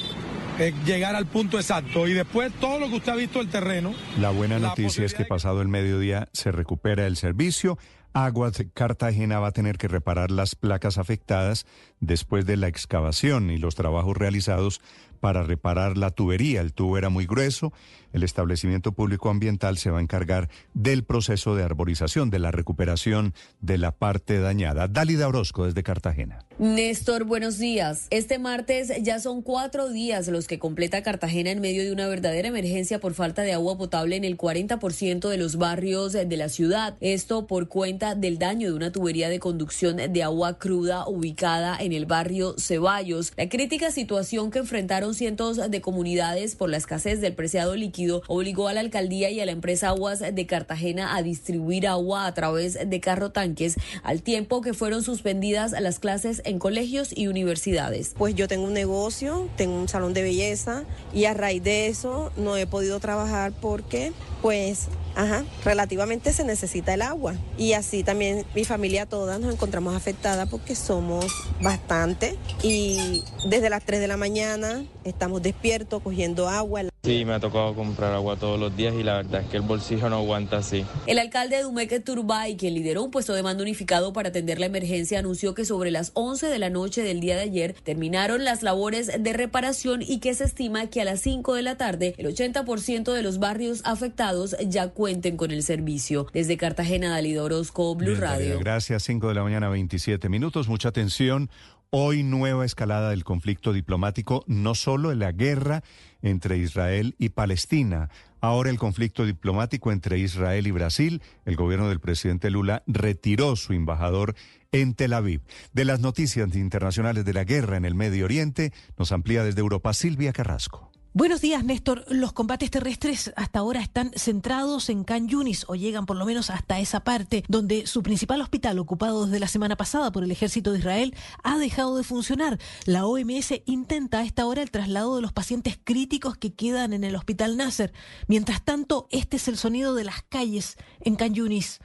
eh, 0.58 0.72
llegar 0.84 1.14
al 1.14 1.26
punto 1.26 1.58
exacto. 1.58 2.08
Y 2.08 2.14
después 2.14 2.52
todo 2.60 2.78
lo 2.78 2.88
que 2.88 2.96
usted 2.96 3.12
ha 3.12 3.16
visto 3.16 3.40
el 3.40 3.48
terreno. 3.48 3.94
La 4.18 4.30
buena 4.30 4.58
noticia 4.58 5.04
es 5.04 5.14
que 5.14 5.24
pasado 5.24 5.60
el 5.60 5.68
mediodía 5.68 6.28
se 6.32 6.50
recupera 6.50 7.06
el 7.06 7.16
servicio. 7.16 7.78
Aguas 8.12 8.62
Cartagena 8.74 9.38
va 9.38 9.48
a 9.48 9.52
tener 9.52 9.78
que 9.78 9.88
reparar 9.88 10.30
las 10.30 10.54
placas 10.54 10.98
afectadas 10.98 11.66
después 12.00 12.46
de 12.46 12.56
la 12.56 12.68
excavación 12.68 13.50
y 13.50 13.58
los 13.58 13.74
trabajos 13.74 14.16
realizados 14.16 14.80
para 15.20 15.42
reparar 15.42 15.96
la 15.96 16.10
tubería. 16.10 16.60
El 16.60 16.72
tubo 16.72 16.98
era 16.98 17.08
muy 17.08 17.26
grueso 17.26 17.72
el 18.12 18.22
establecimiento 18.22 18.92
público 18.92 19.30
ambiental 19.30 19.78
se 19.78 19.90
va 19.90 19.98
a 19.98 20.02
encargar 20.02 20.48
del 20.74 21.04
proceso 21.04 21.54
de 21.54 21.62
arborización, 21.62 22.30
de 22.30 22.38
la 22.38 22.50
recuperación 22.50 23.34
de 23.60 23.78
la 23.78 23.92
parte 23.92 24.38
dañada. 24.38 24.88
Dálida 24.88 25.28
Orozco 25.28 25.66
desde 25.66 25.82
Cartagena. 25.82 26.44
Néstor, 26.58 27.24
buenos 27.24 27.58
días. 27.58 28.06
Este 28.10 28.38
martes 28.38 28.92
ya 29.02 29.20
son 29.20 29.42
cuatro 29.42 29.88
días 29.90 30.26
los 30.28 30.46
que 30.46 30.58
completa 30.58 31.02
Cartagena 31.02 31.50
en 31.50 31.60
medio 31.60 31.84
de 31.84 31.92
una 31.92 32.08
verdadera 32.08 32.48
emergencia 32.48 32.98
por 32.98 33.14
falta 33.14 33.42
de 33.42 33.52
agua 33.52 33.78
potable 33.78 34.16
en 34.16 34.24
el 34.24 34.36
40% 34.36 35.28
de 35.28 35.36
los 35.36 35.56
barrios 35.56 36.12
de 36.12 36.36
la 36.36 36.48
ciudad. 36.48 36.96
Esto 37.00 37.46
por 37.46 37.68
cuenta 37.68 38.14
del 38.14 38.38
daño 38.38 38.68
de 38.68 38.74
una 38.74 38.90
tubería 38.90 39.28
de 39.28 39.38
conducción 39.38 39.96
de 39.96 40.22
agua 40.22 40.58
cruda 40.58 41.06
ubicada 41.06 41.76
en 41.78 41.92
el 41.92 42.06
barrio 42.06 42.54
Ceballos. 42.58 43.32
La 43.36 43.48
crítica 43.48 43.90
situación 43.90 44.50
que 44.50 44.60
enfrentaron 44.60 45.14
cientos 45.14 45.58
de 45.70 45.80
comunidades 45.80 46.56
por 46.56 46.70
la 46.70 46.76
escasez 46.76 47.20
del 47.20 47.34
preciado 47.34 47.76
líquido 47.76 47.97
obligó 48.26 48.68
a 48.68 48.72
la 48.72 48.80
alcaldía 48.80 49.30
y 49.30 49.40
a 49.40 49.46
la 49.46 49.52
empresa 49.52 49.88
Aguas 49.88 50.20
de 50.20 50.46
Cartagena 50.46 51.16
a 51.16 51.22
distribuir 51.22 51.86
agua 51.86 52.26
a 52.26 52.34
través 52.34 52.78
de 52.88 53.00
carro 53.00 53.30
tanques, 53.30 53.76
al 54.02 54.22
tiempo 54.22 54.60
que 54.60 54.74
fueron 54.74 55.02
suspendidas 55.02 55.72
las 55.80 55.98
clases 55.98 56.42
en 56.44 56.58
colegios 56.58 57.16
y 57.16 57.26
universidades. 57.26 58.14
Pues 58.16 58.34
yo 58.34 58.48
tengo 58.48 58.64
un 58.64 58.74
negocio, 58.74 59.48
tengo 59.56 59.74
un 59.74 59.88
salón 59.88 60.14
de 60.14 60.22
belleza 60.22 60.84
y 61.12 61.24
a 61.24 61.34
raíz 61.34 61.62
de 61.62 61.88
eso 61.88 62.32
no 62.36 62.56
he 62.56 62.66
podido 62.66 63.00
trabajar 63.00 63.52
porque 63.60 64.12
pues 64.42 64.88
Ajá, 65.18 65.44
relativamente 65.64 66.32
se 66.32 66.44
necesita 66.44 66.94
el 66.94 67.02
agua. 67.02 67.34
Y 67.56 67.72
así 67.72 68.04
también 68.04 68.44
mi 68.54 68.64
familia 68.64 69.04
toda 69.04 69.40
nos 69.40 69.52
encontramos 69.52 69.96
afectada 69.96 70.46
porque 70.46 70.76
somos 70.76 71.26
bastante. 71.60 72.36
Y 72.62 73.24
desde 73.44 73.68
las 73.68 73.84
3 73.84 73.98
de 73.98 74.06
la 74.06 74.16
mañana 74.16 74.84
estamos 75.02 75.42
despiertos 75.42 76.04
cogiendo 76.04 76.48
agua. 76.48 76.82
Sí, 77.02 77.24
me 77.24 77.32
ha 77.32 77.40
tocado 77.40 77.74
comprar 77.74 78.12
agua 78.12 78.36
todos 78.36 78.60
los 78.60 78.76
días 78.76 78.94
y 78.94 79.02
la 79.02 79.16
verdad 79.16 79.40
es 79.40 79.48
que 79.48 79.56
el 79.56 79.64
bolsillo 79.64 80.08
no 80.08 80.18
aguanta 80.18 80.58
así. 80.58 80.84
El 81.06 81.18
alcalde 81.18 81.56
de 81.56 81.62
Dumeque 81.62 81.98
Turbay, 81.98 82.56
que 82.56 82.70
lideró 82.70 83.02
un 83.02 83.10
puesto 83.10 83.34
de 83.34 83.42
mando 83.42 83.64
unificado 83.64 84.12
para 84.12 84.28
atender 84.28 84.60
la 84.60 84.66
emergencia, 84.66 85.18
anunció 85.18 85.52
que 85.52 85.64
sobre 85.64 85.90
las 85.90 86.12
11 86.14 86.46
de 86.46 86.58
la 86.60 86.70
noche 86.70 87.02
del 87.02 87.18
día 87.18 87.34
de 87.34 87.42
ayer 87.42 87.74
terminaron 87.82 88.44
las 88.44 88.62
labores 88.62 89.10
de 89.18 89.32
reparación 89.32 90.02
y 90.02 90.18
que 90.20 90.34
se 90.34 90.44
estima 90.44 90.86
que 90.88 91.00
a 91.00 91.04
las 91.04 91.20
5 91.20 91.54
de 91.54 91.62
la 91.62 91.76
tarde 91.76 92.14
el 92.18 92.26
80% 92.26 93.12
de 93.12 93.22
los 93.22 93.40
barrios 93.40 93.80
afectados 93.84 94.54
ya 94.60 94.88
cuentan 94.88 95.07
cuenten 95.08 95.38
con 95.38 95.50
el 95.52 95.62
servicio. 95.62 96.26
Desde 96.34 96.58
Cartagena, 96.58 97.08
Dalida 97.08 97.42
Orozco, 97.42 97.94
Blue 97.94 98.14
Radio. 98.14 98.58
Gracias, 98.58 99.04
5 99.04 99.28
de 99.28 99.34
la 99.34 99.42
mañana, 99.42 99.70
27 99.70 100.28
minutos. 100.28 100.68
Mucha 100.68 100.90
atención. 100.90 101.48
Hoy 101.88 102.22
nueva 102.22 102.66
escalada 102.66 103.08
del 103.08 103.24
conflicto 103.24 103.72
diplomático, 103.72 104.44
no 104.46 104.74
solo 104.74 105.10
en 105.10 105.20
la 105.20 105.32
guerra 105.32 105.82
entre 106.20 106.58
Israel 106.58 107.14
y 107.18 107.30
Palestina. 107.30 108.10
Ahora 108.42 108.68
el 108.68 108.78
conflicto 108.78 109.24
diplomático 109.24 109.92
entre 109.92 110.18
Israel 110.18 110.66
y 110.66 110.72
Brasil. 110.72 111.22
El 111.46 111.56
gobierno 111.56 111.88
del 111.88 112.00
presidente 112.00 112.50
Lula 112.50 112.82
retiró 112.86 113.56
su 113.56 113.72
embajador 113.72 114.34
en 114.72 114.92
Tel 114.92 115.14
Aviv. 115.14 115.40
De 115.72 115.86
las 115.86 116.00
noticias 116.00 116.54
internacionales 116.54 117.24
de 117.24 117.32
la 117.32 117.44
guerra 117.44 117.78
en 117.78 117.86
el 117.86 117.94
Medio 117.94 118.26
Oriente, 118.26 118.74
nos 118.98 119.10
amplía 119.10 119.42
desde 119.42 119.60
Europa 119.60 119.94
Silvia 119.94 120.34
Carrasco. 120.34 120.92
Buenos 121.18 121.40
días, 121.40 121.64
Néstor. 121.64 122.04
Los 122.06 122.32
combates 122.32 122.70
terrestres 122.70 123.32
hasta 123.34 123.58
ahora 123.58 123.80
están 123.80 124.12
centrados 124.14 124.88
en 124.88 125.02
Can 125.02 125.26
Yunis 125.26 125.64
o 125.66 125.74
llegan 125.74 126.06
por 126.06 126.16
lo 126.16 126.24
menos 126.24 126.48
hasta 126.48 126.78
esa 126.78 127.00
parte 127.00 127.42
donde 127.48 127.88
su 127.88 128.04
principal 128.04 128.40
hospital, 128.40 128.78
ocupado 128.78 129.26
desde 129.26 129.40
la 129.40 129.48
semana 129.48 129.74
pasada 129.74 130.12
por 130.12 130.22
el 130.22 130.30
ejército 130.30 130.70
de 130.70 130.78
Israel, 130.78 131.16
ha 131.42 131.58
dejado 131.58 131.96
de 131.96 132.04
funcionar. 132.04 132.60
La 132.84 133.04
OMS 133.04 133.62
intenta 133.66 134.20
a 134.20 134.22
esta 134.22 134.46
hora 134.46 134.62
el 134.62 134.70
traslado 134.70 135.16
de 135.16 135.22
los 135.22 135.32
pacientes 135.32 135.76
críticos 135.82 136.36
que 136.36 136.54
quedan 136.54 136.92
en 136.92 137.02
el 137.02 137.16
hospital 137.16 137.56
Nasser. 137.56 137.92
Mientras 138.28 138.64
tanto, 138.64 139.08
este 139.10 139.38
es 139.38 139.48
el 139.48 139.56
sonido 139.56 139.96
de 139.96 140.04
las 140.04 140.22
calles 140.22 140.76
en 141.00 141.16
Can 141.16 141.34
Yunis. 141.34 141.80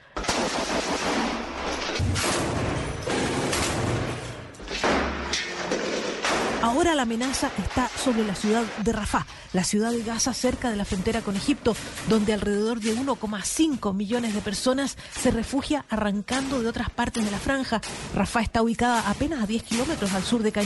Ahora 6.74 6.95
la 6.95 7.04
amenaza 7.04 7.52
está 7.60 7.88
sobre 7.88 8.26
la 8.26 8.34
ciudad 8.34 8.64
de 8.84 8.94
Rafah, 8.94 9.28
la 9.54 9.64
ciudad 9.64 9.91
de 9.91 10.02
Gaza 10.02 10.34
cerca 10.34 10.72
de 10.72 10.76
la 10.76 10.86
frontera 10.86 11.22
con 11.22 11.36
Egipto, 11.36 11.76
donde 12.10 12.34
alrededor 12.34 12.80
de 12.80 12.98
1,5 12.98 13.94
millones 13.94 14.34
de 14.34 14.41
personas 14.41 14.98
se 15.16 15.30
refugia 15.30 15.86
arrancando 15.88 16.64
de 16.64 16.68
otras 16.68 16.90
partes 16.90 17.24
de 17.24 17.30
la 17.30 17.38
franja. 17.38 17.80
Rafah 18.16 18.41
está 18.41 18.64
ubicada 18.64 19.08
apenas 19.08 19.44
a 19.44 19.45
10 19.45 19.62
kilómetros 19.62 20.14
al 20.14 20.24
sur 20.24 20.41
de 20.41 20.52
Can 20.52 20.66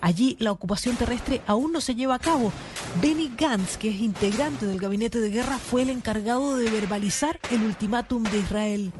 Allí 0.00 0.38
la 0.40 0.52
ocupación 0.52 0.96
terrestre 0.96 1.42
aún 1.46 1.70
no 1.70 1.82
se 1.82 1.94
lleva 1.94 2.14
a 2.14 2.18
cabo. 2.18 2.50
Benny 3.02 3.30
Gantz, 3.36 3.76
que 3.76 3.90
es 3.90 4.00
integrante 4.00 4.64
del 4.64 4.80
gabinete 4.80 5.20
de 5.20 5.28
guerra, 5.28 5.58
fue 5.58 5.82
el 5.82 5.90
encargado 5.90 6.56
de 6.56 6.70
verbalizar 6.70 7.38
el 7.50 7.62
ultimátum 7.62 8.22
de 8.22 8.38
Israel. 8.38 8.90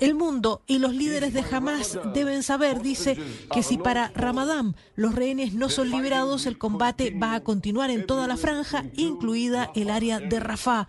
El 0.00 0.14
mundo 0.14 0.62
y 0.66 0.78
los 0.78 0.94
líderes 0.94 1.34
de 1.34 1.44
Hamas 1.50 1.98
deben 2.14 2.42
saber, 2.42 2.80
dice, 2.80 3.18
que 3.52 3.62
si 3.62 3.76
para 3.76 4.10
Ramadán 4.14 4.74
los 4.96 5.14
rehenes 5.14 5.52
no 5.52 5.68
son 5.68 5.90
liberados, 5.90 6.46
el 6.46 6.56
combate 6.56 7.10
va 7.10 7.34
a 7.34 7.40
continuar 7.40 7.90
en 7.90 8.06
toda 8.06 8.26
la 8.26 8.38
franja, 8.38 8.84
incluida 8.96 9.70
el 9.74 9.90
área 9.90 10.18
de 10.18 10.40
Rafah. 10.40 10.88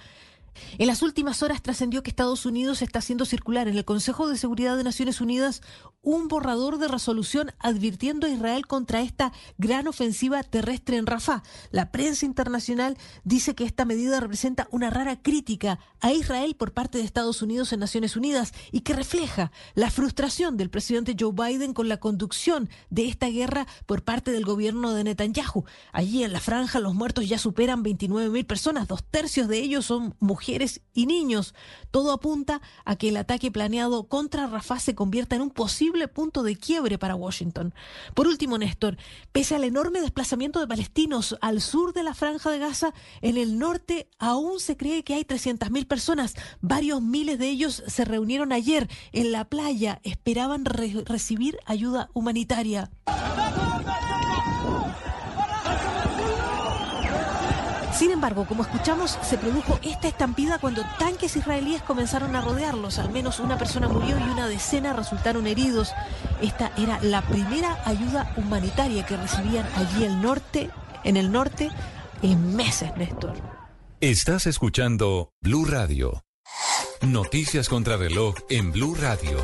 En 0.78 0.88
las 0.88 1.02
últimas 1.02 1.44
horas 1.44 1.62
trascendió 1.62 2.04
que 2.04 2.10
Estados 2.10 2.46
Unidos 2.46 2.82
está 2.82 3.00
haciendo 3.00 3.26
circular 3.26 3.68
en 3.68 3.78
el 3.78 3.86
Consejo 3.86 4.28
de 4.28 4.38
Seguridad 4.38 4.78
de 4.78 4.84
Naciones 4.84 5.22
Unidas 5.22 5.62
un 6.04 6.28
borrador 6.28 6.80
de 6.80 6.88
resolución 6.88 7.52
advirtiendo 7.60 8.26
a 8.26 8.30
Israel 8.32 8.66
contra 8.66 9.02
esta 9.02 9.32
gran 9.60 9.88
ofensiva 9.88 10.42
terrestre 10.42 10.98
en 10.98 11.06
Rafah. 11.06 11.44
La 11.70 11.92
prensa 11.92 12.26
internacional 12.26 12.98
dice 13.24 13.54
que 13.54 13.66
esta 13.66 13.86
medida 13.86 14.20
representa 14.20 14.68
una 14.72 14.90
rara 14.90 15.22
crítica 15.22 15.80
a 16.00 16.12
Israel 16.12 16.56
por 16.56 16.74
parte 16.74 16.98
de 16.98 17.04
Estados 17.04 17.44
Unidos 17.44 17.72
en 17.72 17.80
Naciones 17.80 18.16
Unidas 18.16 18.52
y 18.72 18.82
que 18.82 18.94
refleja 18.94 19.52
la 19.76 19.92
frustración 19.92 20.58
del 20.58 20.72
presidente 20.72 21.16
Joe 21.20 21.34
Biden 21.34 21.74
con 21.74 21.88
la 21.88 21.98
conducción 21.98 22.70
de 22.90 23.08
esta 23.08 23.28
guerra 23.28 23.68
por 23.86 24.04
parte 24.04 24.32
del 24.32 24.46
gobierno 24.46 24.94
de 24.94 25.04
Netanyahu. 25.04 25.66
Allí 25.92 26.24
en 26.24 26.34
la 26.34 26.40
franja 26.40 26.80
los 26.80 26.96
muertos 26.96 27.30
ya 27.30 27.38
superan 27.38 27.84
29 27.84 28.30
mil 28.30 28.46
personas, 28.46 28.88
dos 28.88 29.04
tercios 29.04 29.48
de 29.48 29.60
ellos 29.60 29.86
son 29.86 30.16
mujeres 30.20 30.41
mujeres 30.42 30.82
y 30.94 31.06
niños. 31.06 31.54
Todo 31.92 32.12
apunta 32.12 32.62
a 32.84 32.96
que 32.96 33.10
el 33.10 33.18
ataque 33.18 33.52
planeado 33.52 34.08
contra 34.08 34.48
Rafah 34.48 34.80
se 34.80 34.96
convierta 34.96 35.36
en 35.36 35.44
un 35.44 35.52
posible 35.52 36.08
punto 36.08 36.42
de 36.42 36.56
quiebre 36.56 36.98
para 36.98 37.16
Washington. 37.16 37.76
Por 38.16 38.28
último, 38.28 38.58
Néstor, 38.58 38.98
pese 39.32 39.56
al 39.56 39.64
enorme 39.64 40.02
desplazamiento 40.02 40.60
de 40.60 40.68
palestinos 40.68 41.38
al 41.42 41.62
sur 41.62 41.94
de 41.94 42.02
la 42.02 42.16
franja 42.16 42.50
de 42.50 42.58
Gaza, 42.58 42.94
en 43.22 43.38
el 43.38 43.60
norte 43.60 44.10
aún 44.18 44.60
se 44.60 44.78
cree 44.78 45.04
que 45.04 45.14
hay 45.14 45.26
300.000 45.26 45.86
personas. 45.86 46.34
Varios 46.60 47.04
miles 47.04 47.38
de 47.38 47.50
ellos 47.50 47.84
se 47.86 48.04
reunieron 48.04 48.52
ayer 48.52 48.90
en 49.12 49.32
la 49.32 49.46
playa, 49.46 50.00
esperaban 50.04 50.66
recibir 50.66 51.60
ayuda 51.68 52.10
humanitaria. 52.14 52.90
Sin 58.02 58.10
embargo, 58.10 58.48
como 58.48 58.64
escuchamos, 58.64 59.20
se 59.22 59.38
produjo 59.38 59.80
esta 59.84 60.08
estampida 60.08 60.58
cuando 60.58 60.82
tanques 60.98 61.36
israelíes 61.36 61.84
comenzaron 61.84 62.36
a 62.36 62.42
rodearlos. 62.42 62.98
Al 62.98 63.12
menos 63.12 63.40
una 63.40 63.60
persona 63.60 63.88
murió 63.88 64.18
y 64.18 64.24
una 64.24 64.48
decena 64.48 64.92
resultaron 64.92 65.46
heridos. 65.46 65.92
Esta 66.42 66.72
era 66.80 67.00
la 67.04 67.22
primera 67.22 67.80
ayuda 67.86 68.34
humanitaria 68.38 69.06
que 69.06 69.18
recibían 69.18 69.68
allí 69.76 70.06
el 70.06 70.20
norte, 70.20 70.72
en 71.04 71.16
el 71.16 71.32
norte 71.32 71.70
en 72.24 72.56
meses, 72.56 72.90
Néstor. 72.98 73.36
Estás 74.00 74.48
escuchando 74.48 75.30
Blue 75.40 75.66
Radio. 75.66 76.24
Noticias 77.04 77.70
contra 77.70 77.98
reloj 77.98 78.34
en 78.50 78.72
Blue 78.72 78.96
Radio. 78.96 79.38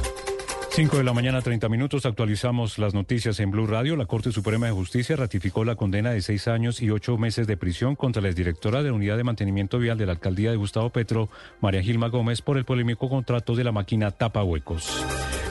5 0.77 0.95
de 0.95 1.03
la 1.03 1.13
mañana, 1.13 1.41
30 1.41 1.69
minutos. 1.69 2.05
Actualizamos 2.05 2.77
las 2.77 2.93
noticias 2.93 3.39
en 3.39 3.49
Blue 3.49 3.65
Radio. 3.65 3.95
La 3.95 4.05
Corte 4.05 4.31
Suprema 4.31 4.67
de 4.67 4.73
Justicia 4.73 5.15
ratificó 5.15 5.65
la 5.65 5.75
condena 5.75 6.11
de 6.11 6.21
seis 6.21 6.47
años 6.47 6.83
y 6.83 6.91
ocho 6.91 7.17
meses 7.17 7.47
de 7.47 7.57
prisión 7.57 7.95
contra 7.95 8.21
la 8.21 8.27
exdirectora 8.27 8.83
de 8.83 8.89
la 8.89 8.93
Unidad 8.93 9.17
de 9.17 9.23
Mantenimiento 9.23 9.79
Vial 9.79 9.97
de 9.97 10.05
la 10.05 10.11
Alcaldía 10.11 10.51
de 10.51 10.55
Gustavo 10.55 10.91
Petro, 10.91 11.29
María 11.61 11.81
Gilma 11.81 12.09
Gómez, 12.09 12.43
por 12.43 12.59
el 12.59 12.63
polémico 12.63 13.09
contrato 13.09 13.55
de 13.55 13.63
la 13.63 13.71
máquina 13.71 14.11
Tapa 14.11 14.43
Huecos. 14.43 15.03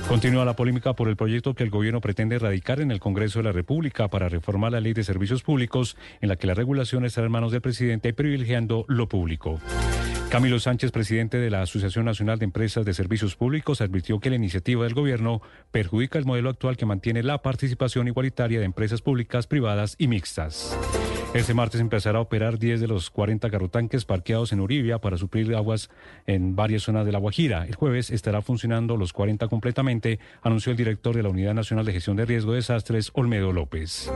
Continúa 0.06 0.44
la 0.44 0.54
polémica 0.54 0.92
por 0.92 1.08
el 1.08 1.16
proyecto 1.16 1.54
que 1.54 1.64
el 1.64 1.70
gobierno 1.70 2.00
pretende 2.00 2.36
erradicar 2.36 2.80
en 2.80 2.92
el 2.92 3.00
Congreso 3.00 3.40
de 3.40 3.46
la 3.46 3.52
República 3.52 4.06
para 4.06 4.28
reformar 4.28 4.70
la 4.70 4.80
ley 4.80 4.92
de 4.92 5.02
servicios 5.02 5.42
públicos, 5.42 5.96
en 6.20 6.28
la 6.28 6.36
que 6.36 6.46
la 6.46 6.54
regulación 6.54 7.04
está 7.04 7.24
en 7.24 7.32
manos 7.32 7.50
del 7.50 7.62
presidente 7.62 8.12
privilegiando 8.12 8.84
lo 8.86 9.08
público. 9.08 9.58
Camilo 10.30 10.58
Sánchez, 10.58 10.90
presidente 10.90 11.38
de 11.38 11.50
la 11.50 11.62
Asociación 11.62 12.04
Nacional 12.04 12.38
de 12.38 12.44
Empresas 12.46 12.84
de 12.84 12.94
Servicios 12.94 13.36
Públicos, 13.36 13.80
advirtió 13.80 14.18
que 14.18 14.28
la 14.28 14.36
iniciativa 14.36 14.84
del 14.84 14.92
gobierno 14.92 15.40
perjudica 15.70 16.18
el 16.18 16.24
modelo 16.24 16.50
actual 16.50 16.76
que 16.76 16.84
mantiene 16.84 17.22
la 17.22 17.42
participación 17.42 18.08
igualitaria 18.08 18.58
de 18.58 18.64
empresas 18.64 19.02
públicas, 19.02 19.46
privadas 19.46 19.94
y 19.98 20.08
mixtas. 20.08 20.76
Este 21.32 21.54
martes 21.54 21.80
empezará 21.80 22.18
a 22.18 22.22
operar 22.22 22.58
10 22.58 22.80
de 22.80 22.88
los 22.88 23.10
40 23.10 23.50
carrotanques 23.50 24.04
parqueados 24.04 24.52
en 24.52 24.60
Uribia 24.60 24.98
para 24.98 25.16
suplir 25.16 25.54
aguas 25.54 25.90
en 26.26 26.56
varias 26.56 26.82
zonas 26.82 27.06
de 27.06 27.12
La 27.12 27.18
Guajira. 27.18 27.64
El 27.64 27.76
jueves 27.76 28.10
estará 28.10 28.42
funcionando 28.42 28.96
los 28.96 29.12
40 29.12 29.46
completamente, 29.48 30.18
anunció 30.42 30.72
el 30.72 30.76
director 30.76 31.14
de 31.14 31.22
la 31.22 31.28
Unidad 31.28 31.54
Nacional 31.54 31.86
de 31.86 31.92
Gestión 31.92 32.16
de 32.16 32.26
Riesgo 32.26 32.52
de 32.52 32.56
Desastres, 32.56 33.10
Olmedo 33.14 33.52
López. 33.52 34.10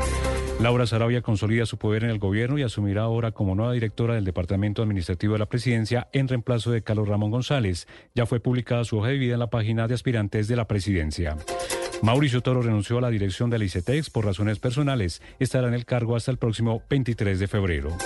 Laura 0.61 0.87
Sarabia 0.87 1.23
consolida 1.23 1.65
su 1.65 1.79
poder 1.79 2.05
en 2.05 2.11
el 2.11 2.19
gobierno 2.19 2.59
y 2.59 2.63
asumirá 2.63 3.03
ahora 3.03 3.33
como 3.33 3.55
nueva 3.55 3.73
directora 3.73 4.15
del 4.15 4.27
Departamento 4.27 4.83
Administrativo 4.83 5.33
de 5.33 5.39
la 5.39 5.49
Presidencia 5.49 6.09
en 6.13 6.29
reemplazo 6.29 6.71
de 6.71 6.83
Carlos 6.83 7.09
Ramón 7.09 7.31
González. 7.31 7.89
Ya 8.15 8.27
fue 8.27 8.41
publicada 8.41 8.85
su 8.85 8.99
hoja 8.99 9.09
de 9.09 9.17
vida 9.17 9.33
en 9.33 9.41
la 9.41 9.49
página 9.49 9.89
de 9.89 9.95
aspirantes 9.95 10.49
de 10.49 10.57
la 10.57 10.69
presidencia. 10.69 11.39
Mauricio 12.03 12.43
Toro 12.43 12.61
renunció 12.61 12.99
a 12.99 13.01
la 13.01 13.09
dirección 13.09 13.49
de 13.49 13.59
la 13.59 13.65
ICETEX 13.65 14.11
por 14.11 14.27
razones 14.27 14.59
personales. 14.59 15.23
Estará 15.39 15.67
en 15.67 15.73
el 15.73 15.87
cargo 15.87 16.15
hasta 16.15 16.31
el 16.31 16.37
próximo 16.37 16.83
23 16.91 17.39
de 17.39 17.49
febrero. 17.49 17.97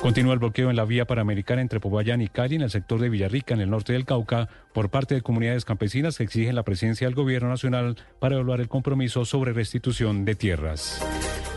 Continúa 0.00 0.34
el 0.34 0.38
bloqueo 0.38 0.70
en 0.70 0.76
la 0.76 0.84
vía 0.84 1.06
panamericana 1.06 1.60
entre 1.60 1.80
Popayán 1.80 2.22
y 2.22 2.28
Cali 2.28 2.54
en 2.54 2.62
el 2.62 2.70
sector 2.70 3.00
de 3.00 3.08
Villarrica, 3.08 3.54
en 3.54 3.62
el 3.62 3.70
norte 3.70 3.94
del 3.94 4.06
Cauca, 4.06 4.48
por 4.72 4.90
parte 4.90 5.16
de 5.16 5.22
comunidades 5.22 5.64
campesinas 5.64 6.18
que 6.18 6.24
exigen 6.24 6.54
la 6.54 6.62
presencia 6.62 7.08
del 7.08 7.16
gobierno 7.16 7.48
nacional 7.48 7.96
para 8.20 8.36
evaluar 8.36 8.60
el 8.60 8.68
compromiso 8.68 9.24
sobre 9.24 9.52
restitución 9.52 10.24
de 10.24 10.36
tierras. 10.36 11.02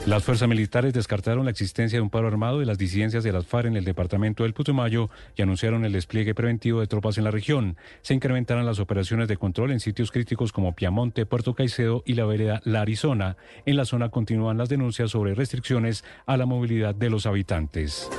Las 0.05 0.25
fuerzas 0.25 0.49
militares 0.49 0.93
descartaron 0.93 1.45
la 1.45 1.51
existencia 1.51 1.97
de 1.97 2.01
un 2.01 2.09
paro 2.09 2.27
armado 2.27 2.59
de 2.59 2.65
las 2.65 2.77
disidencias 2.77 3.23
de 3.23 3.31
las 3.31 3.45
FARC 3.45 3.67
en 3.67 3.77
el 3.77 3.85
departamento 3.85 4.43
del 4.43 4.53
Putumayo 4.53 5.09
y 5.37 5.41
anunciaron 5.41 5.85
el 5.85 5.93
despliegue 5.93 6.35
preventivo 6.35 6.81
de 6.81 6.87
tropas 6.87 7.17
en 7.17 7.23
la 7.23 7.31
región. 7.31 7.77
Se 8.01 8.13
incrementarán 8.13 8.65
las 8.65 8.79
operaciones 8.79 9.29
de 9.29 9.37
control 9.37 9.71
en 9.71 9.79
sitios 9.79 10.11
críticos 10.11 10.51
como 10.51 10.75
Piamonte, 10.75 11.25
Puerto 11.25 11.53
Caicedo 11.53 12.03
y 12.05 12.15
la 12.15 12.25
vereda 12.25 12.61
La 12.65 12.81
Arizona. 12.81 13.37
En 13.65 13.77
la 13.77 13.85
zona 13.85 14.09
continúan 14.09 14.57
las 14.57 14.67
denuncias 14.67 15.11
sobre 15.11 15.35
restricciones 15.35 16.03
a 16.25 16.35
la 16.35 16.45
movilidad 16.45 16.93
de 16.93 17.09
los 17.09 17.25
habitantes. 17.25 18.09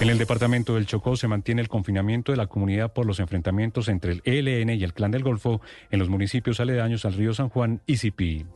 En 0.00 0.10
el 0.10 0.18
departamento 0.18 0.76
del 0.76 0.86
Chocó 0.86 1.16
se 1.16 1.26
mantiene 1.26 1.62
el 1.62 1.68
confinamiento 1.68 2.30
de 2.30 2.38
la 2.38 2.46
comunidad 2.46 2.92
por 2.92 3.06
los 3.06 3.18
enfrentamientos 3.18 3.88
entre 3.88 4.12
el 4.12 4.22
ELN 4.24 4.70
y 4.70 4.84
el 4.84 4.94
Clan 4.94 5.10
del 5.10 5.24
Golfo 5.24 5.60
en 5.90 5.98
los 5.98 6.08
municipios 6.08 6.60
aledaños 6.60 7.04
al 7.04 7.14
río 7.14 7.34
San 7.34 7.48
Juan 7.48 7.80
y 7.86 7.96
Cipí. 7.96 8.46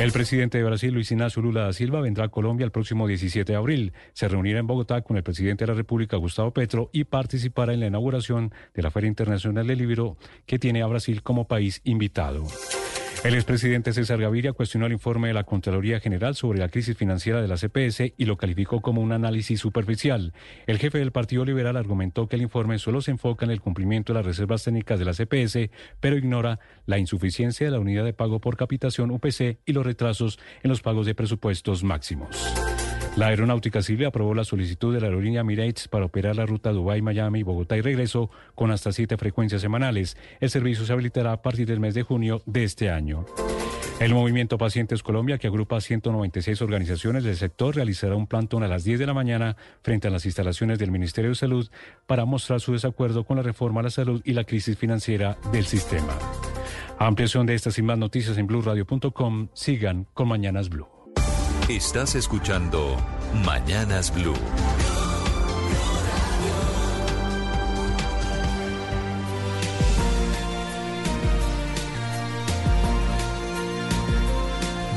El 0.00 0.12
presidente 0.12 0.56
de 0.56 0.64
Brasil, 0.64 0.94
Luis 0.94 1.12
Ignacio 1.12 1.42
Lula 1.42 1.64
da 1.64 1.74
Silva, 1.74 2.00
vendrá 2.00 2.24
a 2.24 2.28
Colombia 2.30 2.64
el 2.64 2.70
próximo 2.70 3.06
17 3.06 3.52
de 3.52 3.58
abril. 3.58 3.92
Se 4.14 4.28
reunirá 4.28 4.58
en 4.58 4.66
Bogotá 4.66 5.02
con 5.02 5.18
el 5.18 5.22
presidente 5.22 5.66
de 5.66 5.72
la 5.72 5.76
República, 5.76 6.16
Gustavo 6.16 6.52
Petro, 6.52 6.88
y 6.90 7.04
participará 7.04 7.74
en 7.74 7.80
la 7.80 7.86
inauguración 7.88 8.50
de 8.72 8.82
la 8.82 8.90
Feria 8.90 9.08
Internacional 9.08 9.66
del 9.66 9.76
Libro, 9.76 10.16
que 10.46 10.58
tiene 10.58 10.80
a 10.80 10.86
Brasil 10.86 11.22
como 11.22 11.46
país 11.46 11.82
invitado. 11.84 12.46
El 13.22 13.34
expresidente 13.34 13.92
César 13.92 14.18
Gaviria 14.18 14.54
cuestionó 14.54 14.86
el 14.86 14.92
informe 14.92 15.28
de 15.28 15.34
la 15.34 15.44
Contraloría 15.44 16.00
General 16.00 16.34
sobre 16.34 16.58
la 16.58 16.70
crisis 16.70 16.96
financiera 16.96 17.42
de 17.42 17.48
la 17.48 17.58
CPS 17.58 18.14
y 18.16 18.24
lo 18.24 18.38
calificó 18.38 18.80
como 18.80 19.02
un 19.02 19.12
análisis 19.12 19.60
superficial. 19.60 20.32
El 20.66 20.78
jefe 20.78 20.96
del 20.96 21.12
Partido 21.12 21.44
Liberal 21.44 21.76
argumentó 21.76 22.28
que 22.28 22.36
el 22.36 22.42
informe 22.42 22.78
solo 22.78 23.02
se 23.02 23.10
enfoca 23.10 23.44
en 23.44 23.50
el 23.50 23.60
cumplimiento 23.60 24.14
de 24.14 24.20
las 24.20 24.26
reservas 24.26 24.64
técnicas 24.64 24.98
de 24.98 25.04
la 25.04 25.12
CPS, 25.12 25.70
pero 26.00 26.16
ignora 26.16 26.60
la 26.86 26.98
insuficiencia 26.98 27.66
de 27.66 27.72
la 27.72 27.80
unidad 27.80 28.06
de 28.06 28.14
pago 28.14 28.40
por 28.40 28.56
capitación 28.56 29.10
UPC 29.10 29.58
y 29.66 29.74
los 29.74 29.84
retrasos 29.84 30.38
en 30.62 30.70
los 30.70 30.80
pagos 30.80 31.04
de 31.04 31.14
presupuestos 31.14 31.84
máximos. 31.84 32.50
La 33.16 33.26
Aeronáutica 33.26 33.82
Civil 33.82 34.06
aprobó 34.06 34.34
la 34.34 34.44
solicitud 34.44 34.94
de 34.94 35.00
la 35.00 35.08
aerolínea 35.08 35.40
Emirates 35.40 35.88
para 35.88 36.04
operar 36.04 36.36
la 36.36 36.46
ruta 36.46 36.70
Dubái, 36.70 37.02
Miami, 37.02 37.42
Bogotá 37.42 37.76
y 37.76 37.80
regreso 37.80 38.30
con 38.54 38.70
hasta 38.70 38.92
siete 38.92 39.16
frecuencias 39.16 39.60
semanales. 39.60 40.16
El 40.38 40.50
servicio 40.50 40.84
se 40.84 40.92
habilitará 40.92 41.32
a 41.32 41.42
partir 41.42 41.66
del 41.66 41.80
mes 41.80 41.94
de 41.94 42.02
junio 42.02 42.40
de 42.46 42.64
este 42.64 42.88
año. 42.88 43.26
El 43.98 44.14
Movimiento 44.14 44.56
Pacientes 44.56 45.02
Colombia, 45.02 45.36
que 45.36 45.48
agrupa 45.48 45.78
196 45.78 46.62
organizaciones 46.62 47.22
del 47.22 47.36
sector, 47.36 47.76
realizará 47.76 48.14
un 48.14 48.26
plantón 48.26 48.62
a 48.62 48.68
las 48.68 48.84
10 48.84 48.98
de 48.98 49.06
la 49.06 49.12
mañana 49.12 49.56
frente 49.82 50.08
a 50.08 50.10
las 50.10 50.24
instalaciones 50.24 50.78
del 50.78 50.90
Ministerio 50.90 51.30
de 51.30 51.36
Salud 51.36 51.68
para 52.06 52.24
mostrar 52.24 52.60
su 52.60 52.72
desacuerdo 52.72 53.24
con 53.24 53.36
la 53.36 53.42
reforma 53.42 53.80
a 53.80 53.84
la 53.84 53.90
salud 53.90 54.22
y 54.24 54.32
la 54.32 54.44
crisis 54.44 54.78
financiera 54.78 55.36
del 55.52 55.66
sistema. 55.66 56.16
Ampliación 56.98 57.44
de 57.44 57.54
estas 57.54 57.78
y 57.78 57.82
más 57.82 57.98
noticias 57.98 58.38
en 58.38 58.46
blueradio.com. 58.46 59.48
Sigan 59.52 60.06
con 60.14 60.28
Mañanas 60.28 60.70
Blue. 60.70 60.99
Estás 61.70 62.16
escuchando 62.16 62.96
Mañanas 63.44 64.12
Blue. 64.12 64.34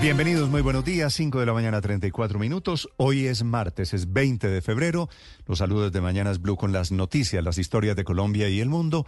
Bienvenidos, 0.02 0.50
muy 0.50 0.62
buenos 0.62 0.84
días, 0.84 1.14
5 1.14 1.40
de 1.40 1.46
la 1.46 1.54
mañana 1.54 1.80
34 1.80 2.40
minutos. 2.40 2.90
Hoy 2.98 3.28
es 3.28 3.44
martes, 3.44 3.94
es 3.94 4.12
20 4.12 4.48
de 4.48 4.62
febrero. 4.64 5.10
Los 5.46 5.60
saludos 5.60 5.92
de 5.92 6.02
Mañanas 6.02 6.42
Blue 6.42 6.58
con 6.58 6.74
las 6.74 6.92
noticias, 6.92 7.44
las 7.44 7.60
historias 7.60 7.96
de 7.96 8.04
Colombia 8.04 8.50
y 8.50 8.60
el 8.60 8.68
mundo. 8.70 9.06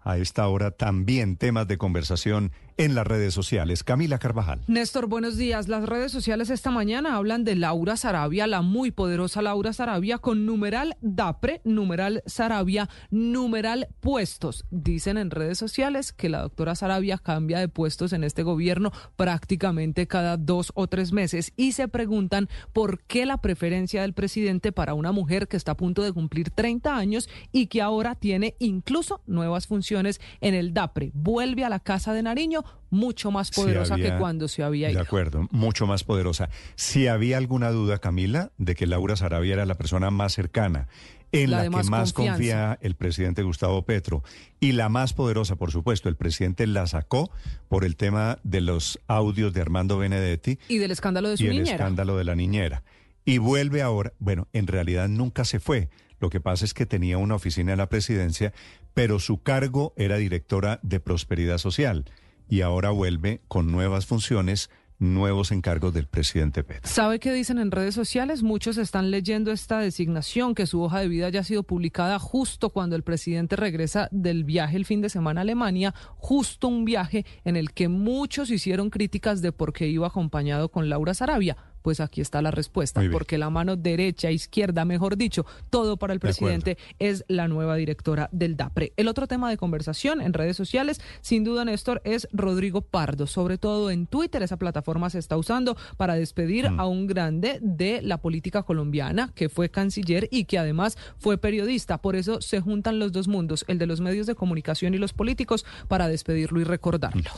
A 0.00 0.16
esta 0.16 0.46
hora 0.48 0.70
también 0.70 1.36
temas 1.36 1.68
de 1.68 1.76
conversación 1.76 2.52
en 2.78 2.94
las 2.94 3.06
redes 3.06 3.34
sociales. 3.34 3.82
Camila 3.82 4.18
Carvajal. 4.18 4.60
Néstor, 4.68 5.08
buenos 5.08 5.36
días. 5.36 5.66
Las 5.66 5.86
redes 5.88 6.12
sociales 6.12 6.48
esta 6.48 6.70
mañana 6.70 7.16
hablan 7.16 7.42
de 7.42 7.56
Laura 7.56 7.96
Sarabia, 7.96 8.46
la 8.46 8.62
muy 8.62 8.92
poderosa 8.92 9.42
Laura 9.42 9.72
Sarabia, 9.72 10.18
con 10.18 10.46
numeral 10.46 10.96
DAPRE, 11.00 11.60
numeral 11.64 12.22
Sarabia, 12.24 12.88
numeral 13.10 13.88
puestos. 13.98 14.64
Dicen 14.70 15.18
en 15.18 15.32
redes 15.32 15.58
sociales 15.58 16.12
que 16.12 16.28
la 16.28 16.42
doctora 16.42 16.76
Sarabia 16.76 17.18
cambia 17.18 17.58
de 17.58 17.68
puestos 17.68 18.12
en 18.12 18.22
este 18.22 18.44
gobierno 18.44 18.92
prácticamente 19.16 20.06
cada 20.06 20.36
dos 20.36 20.70
o 20.76 20.86
tres 20.86 21.12
meses 21.12 21.52
y 21.56 21.72
se 21.72 21.88
preguntan 21.88 22.48
por 22.72 23.00
qué 23.02 23.26
la 23.26 23.38
preferencia 23.38 24.02
del 24.02 24.14
presidente 24.14 24.70
para 24.70 24.94
una 24.94 25.10
mujer 25.10 25.48
que 25.48 25.56
está 25.56 25.72
a 25.72 25.76
punto 25.76 26.04
de 26.04 26.12
cumplir 26.12 26.50
30 26.50 26.96
años 26.96 27.28
y 27.50 27.66
que 27.66 27.82
ahora 27.82 28.14
tiene 28.14 28.54
incluso 28.60 29.20
nuevas 29.26 29.66
funciones 29.66 29.97
en 30.06 30.54
el 30.54 30.74
DAPRE. 30.74 31.10
Vuelve 31.14 31.64
a 31.64 31.68
la 31.68 31.80
Casa 31.80 32.12
de 32.12 32.22
Nariño 32.22 32.64
mucho 32.90 33.30
más 33.30 33.50
poderosa 33.50 33.96
que 33.96 34.16
cuando 34.16 34.48
se 34.48 34.62
había 34.62 34.90
ido. 34.90 35.00
De 35.00 35.06
acuerdo, 35.06 35.48
mucho 35.50 35.86
más 35.86 36.04
poderosa. 36.04 36.48
Si 36.74 37.06
había 37.06 37.36
alguna 37.36 37.70
duda, 37.70 37.98
Camila, 37.98 38.52
de 38.58 38.74
que 38.74 38.86
Laura 38.86 39.16
Sarabia 39.16 39.54
era 39.54 39.66
la 39.66 39.74
persona 39.74 40.10
más 40.10 40.32
cercana, 40.32 40.88
en 41.32 41.50
la, 41.50 41.64
que 41.64 41.70
más 41.70 42.12
confía 42.12 42.78
el 42.80 42.94
presidente 42.94 43.42
Gustavo 43.42 43.82
Petro, 43.82 44.22
y 44.60 44.72
la 44.72 44.88
más 44.88 45.12
poderosa, 45.12 45.56
por 45.56 45.70
supuesto, 45.70 46.08
el 46.08 46.16
presidente 46.16 46.66
la 46.66 46.86
sacó 46.86 47.30
por 47.68 47.84
el 47.84 47.96
tema 47.96 48.38
de 48.44 48.60
los 48.60 48.98
audios 49.06 49.52
de 49.52 49.60
Armando 49.60 49.98
Benedetti. 49.98 50.58
Y 50.68 50.78
del 50.78 50.90
escándalo 50.90 51.28
de 51.28 51.36
su 51.36 51.44
y 51.44 51.48
niñera. 51.48 51.68
el 51.68 51.74
escándalo 51.74 52.16
de 52.16 52.24
la 52.24 52.34
niñera. 52.34 52.82
Y 53.24 53.38
vuelve 53.38 53.82
ahora, 53.82 54.14
bueno, 54.18 54.48
en 54.54 54.66
realidad 54.66 55.08
nunca 55.08 55.44
se 55.44 55.60
fue. 55.60 55.90
Lo 56.20 56.30
que 56.30 56.40
pasa 56.40 56.64
es 56.64 56.74
que 56.74 56.86
tenía 56.86 57.18
una 57.18 57.34
oficina 57.34 57.72
en 57.72 57.78
la 57.78 57.88
presidencia, 57.88 58.52
pero 58.98 59.20
su 59.20 59.40
cargo 59.40 59.92
era 59.96 60.16
directora 60.16 60.80
de 60.82 60.98
Prosperidad 60.98 61.58
Social 61.58 62.04
y 62.48 62.62
ahora 62.62 62.90
vuelve 62.90 63.42
con 63.46 63.70
nuevas 63.70 64.06
funciones 64.06 64.70
nuevos 64.98 65.52
encargos 65.52 65.94
del 65.94 66.08
presidente 66.08 66.64
Petro. 66.64 66.90
¿Sabe 66.90 67.20
qué 67.20 67.32
dicen 67.32 67.60
en 67.60 67.70
redes 67.70 67.94
sociales? 67.94 68.42
Muchos 68.42 68.76
están 68.76 69.12
leyendo 69.12 69.52
esta 69.52 69.78
designación, 69.78 70.52
que 70.56 70.66
su 70.66 70.82
hoja 70.82 70.98
de 70.98 71.06
vida 71.06 71.28
haya 71.28 71.44
sido 71.44 71.62
publicada 71.62 72.18
justo 72.18 72.70
cuando 72.70 72.96
el 72.96 73.04
presidente 73.04 73.54
regresa 73.54 74.08
del 74.10 74.42
viaje 74.42 74.76
el 74.76 74.84
fin 74.84 75.00
de 75.00 75.10
semana 75.10 75.42
a 75.42 75.42
Alemania, 75.42 75.94
justo 76.16 76.66
un 76.66 76.84
viaje 76.84 77.24
en 77.44 77.54
el 77.54 77.70
que 77.70 77.86
muchos 77.86 78.50
hicieron 78.50 78.90
críticas 78.90 79.42
de 79.42 79.52
por 79.52 79.72
qué 79.72 79.86
iba 79.86 80.08
acompañado 80.08 80.70
con 80.70 80.88
Laura 80.88 81.14
Sarabia 81.14 81.56
pues 81.82 82.00
aquí 82.00 82.20
está 82.20 82.42
la 82.42 82.50
respuesta, 82.50 83.00
porque 83.12 83.38
la 83.38 83.50
mano 83.50 83.76
derecha, 83.76 84.30
izquierda, 84.30 84.84
mejor 84.84 85.16
dicho, 85.16 85.46
todo 85.70 85.96
para 85.96 86.12
el 86.12 86.20
presidente 86.20 86.78
es 86.98 87.24
la 87.28 87.48
nueva 87.48 87.76
directora 87.76 88.28
del 88.32 88.56
DAPRE. 88.56 88.92
El 88.96 89.08
otro 89.08 89.26
tema 89.26 89.48
de 89.50 89.56
conversación 89.56 90.20
en 90.20 90.32
redes 90.32 90.56
sociales, 90.56 91.00
sin 91.20 91.44
duda, 91.44 91.64
Néstor, 91.64 92.00
es 92.04 92.28
Rodrigo 92.32 92.80
Pardo, 92.82 93.26
sobre 93.26 93.58
todo 93.58 93.90
en 93.90 94.06
Twitter. 94.06 94.42
Esa 94.42 94.56
plataforma 94.56 95.10
se 95.10 95.18
está 95.18 95.36
usando 95.36 95.76
para 95.96 96.14
despedir 96.14 96.70
Mm. 96.70 96.80
a 96.80 96.86
un 96.86 97.06
grande 97.06 97.58
de 97.62 98.02
la 98.02 98.18
política 98.18 98.62
colombiana, 98.62 99.32
que 99.34 99.48
fue 99.48 99.70
canciller 99.70 100.28
y 100.30 100.44
que 100.44 100.58
además 100.58 100.98
fue 101.18 101.38
periodista. 101.38 101.98
Por 101.98 102.16
eso 102.16 102.40
se 102.40 102.60
juntan 102.60 102.98
los 102.98 103.12
dos 103.12 103.28
mundos, 103.28 103.64
el 103.68 103.78
de 103.78 103.86
los 103.86 104.00
medios 104.00 104.26
de 104.26 104.34
comunicación 104.34 104.94
y 104.94 104.98
los 104.98 105.12
políticos, 105.12 105.64
para 105.88 106.08
despedirlo 106.08 106.60
y 106.60 106.64
recordarlo. 106.64 107.30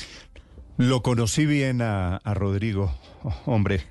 Lo 0.76 1.02
conocí 1.02 1.44
bien 1.44 1.82
a, 1.82 2.16
a 2.16 2.34
Rodrigo, 2.34 2.94
hombre, 3.46 3.82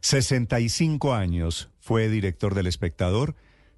65 0.00 1.14
años, 1.14 1.70
fue 1.80 2.08
director 2.08 2.54
del 2.54 2.66
Espectador, 2.66 3.36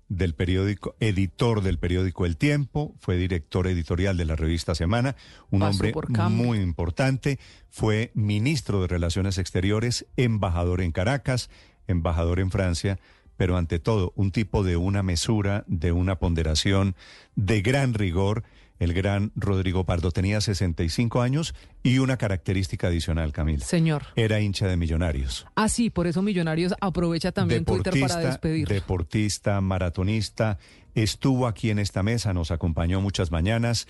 del 0.08 0.34
periódico, 0.34 0.94
editor 1.00 1.62
del 1.62 1.78
periódico 1.78 2.26
El 2.26 2.36
Tiempo, 2.36 2.94
fue 3.00 3.16
director 3.16 3.66
editorial 3.66 4.16
de 4.16 4.26
la 4.26 4.36
revista 4.36 4.74
Semana, 4.74 5.16
un 5.50 5.62
hombre 5.62 5.92
muy 6.28 6.58
importante, 6.58 7.38
fue 7.70 8.10
ministro 8.14 8.82
de 8.82 8.88
Relaciones 8.88 9.38
Exteriores, 9.38 10.06
embajador 10.16 10.82
en 10.82 10.92
Caracas, 10.92 11.48
embajador 11.86 12.40
en 12.40 12.50
Francia, 12.50 12.98
pero 13.36 13.56
ante 13.56 13.78
todo 13.78 14.12
un 14.14 14.30
tipo 14.30 14.62
de 14.62 14.76
una 14.76 15.02
mesura, 15.02 15.64
de 15.66 15.92
una 15.92 16.18
ponderación, 16.18 16.94
de 17.34 17.62
gran 17.62 17.94
rigor. 17.94 18.44
El 18.82 18.94
gran 18.94 19.30
Rodrigo 19.36 19.84
Pardo 19.84 20.10
tenía 20.10 20.40
65 20.40 21.22
años 21.22 21.54
y 21.84 21.98
una 21.98 22.16
característica 22.16 22.88
adicional, 22.88 23.30
Camila. 23.30 23.64
Señor. 23.64 24.06
Era 24.16 24.40
hincha 24.40 24.66
de 24.66 24.76
millonarios. 24.76 25.46
Ah, 25.54 25.68
sí, 25.68 25.88
por 25.88 26.08
eso 26.08 26.20
Millonarios 26.20 26.74
aprovecha 26.80 27.30
también 27.30 27.64
Twitter 27.64 27.94
para 28.00 28.16
despedirlo. 28.16 28.74
deportista, 28.74 29.60
maratonista, 29.60 30.58
estuvo 30.96 31.46
aquí 31.46 31.70
en 31.70 31.78
esta 31.78 32.02
mesa, 32.02 32.32
nos 32.32 32.50
acompañó 32.50 33.00
muchas 33.00 33.30
mañanas. 33.30 33.86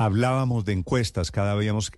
Hablábamos 0.00 0.64
de 0.64 0.74
encuestas 0.74 1.32
cada, 1.32 1.56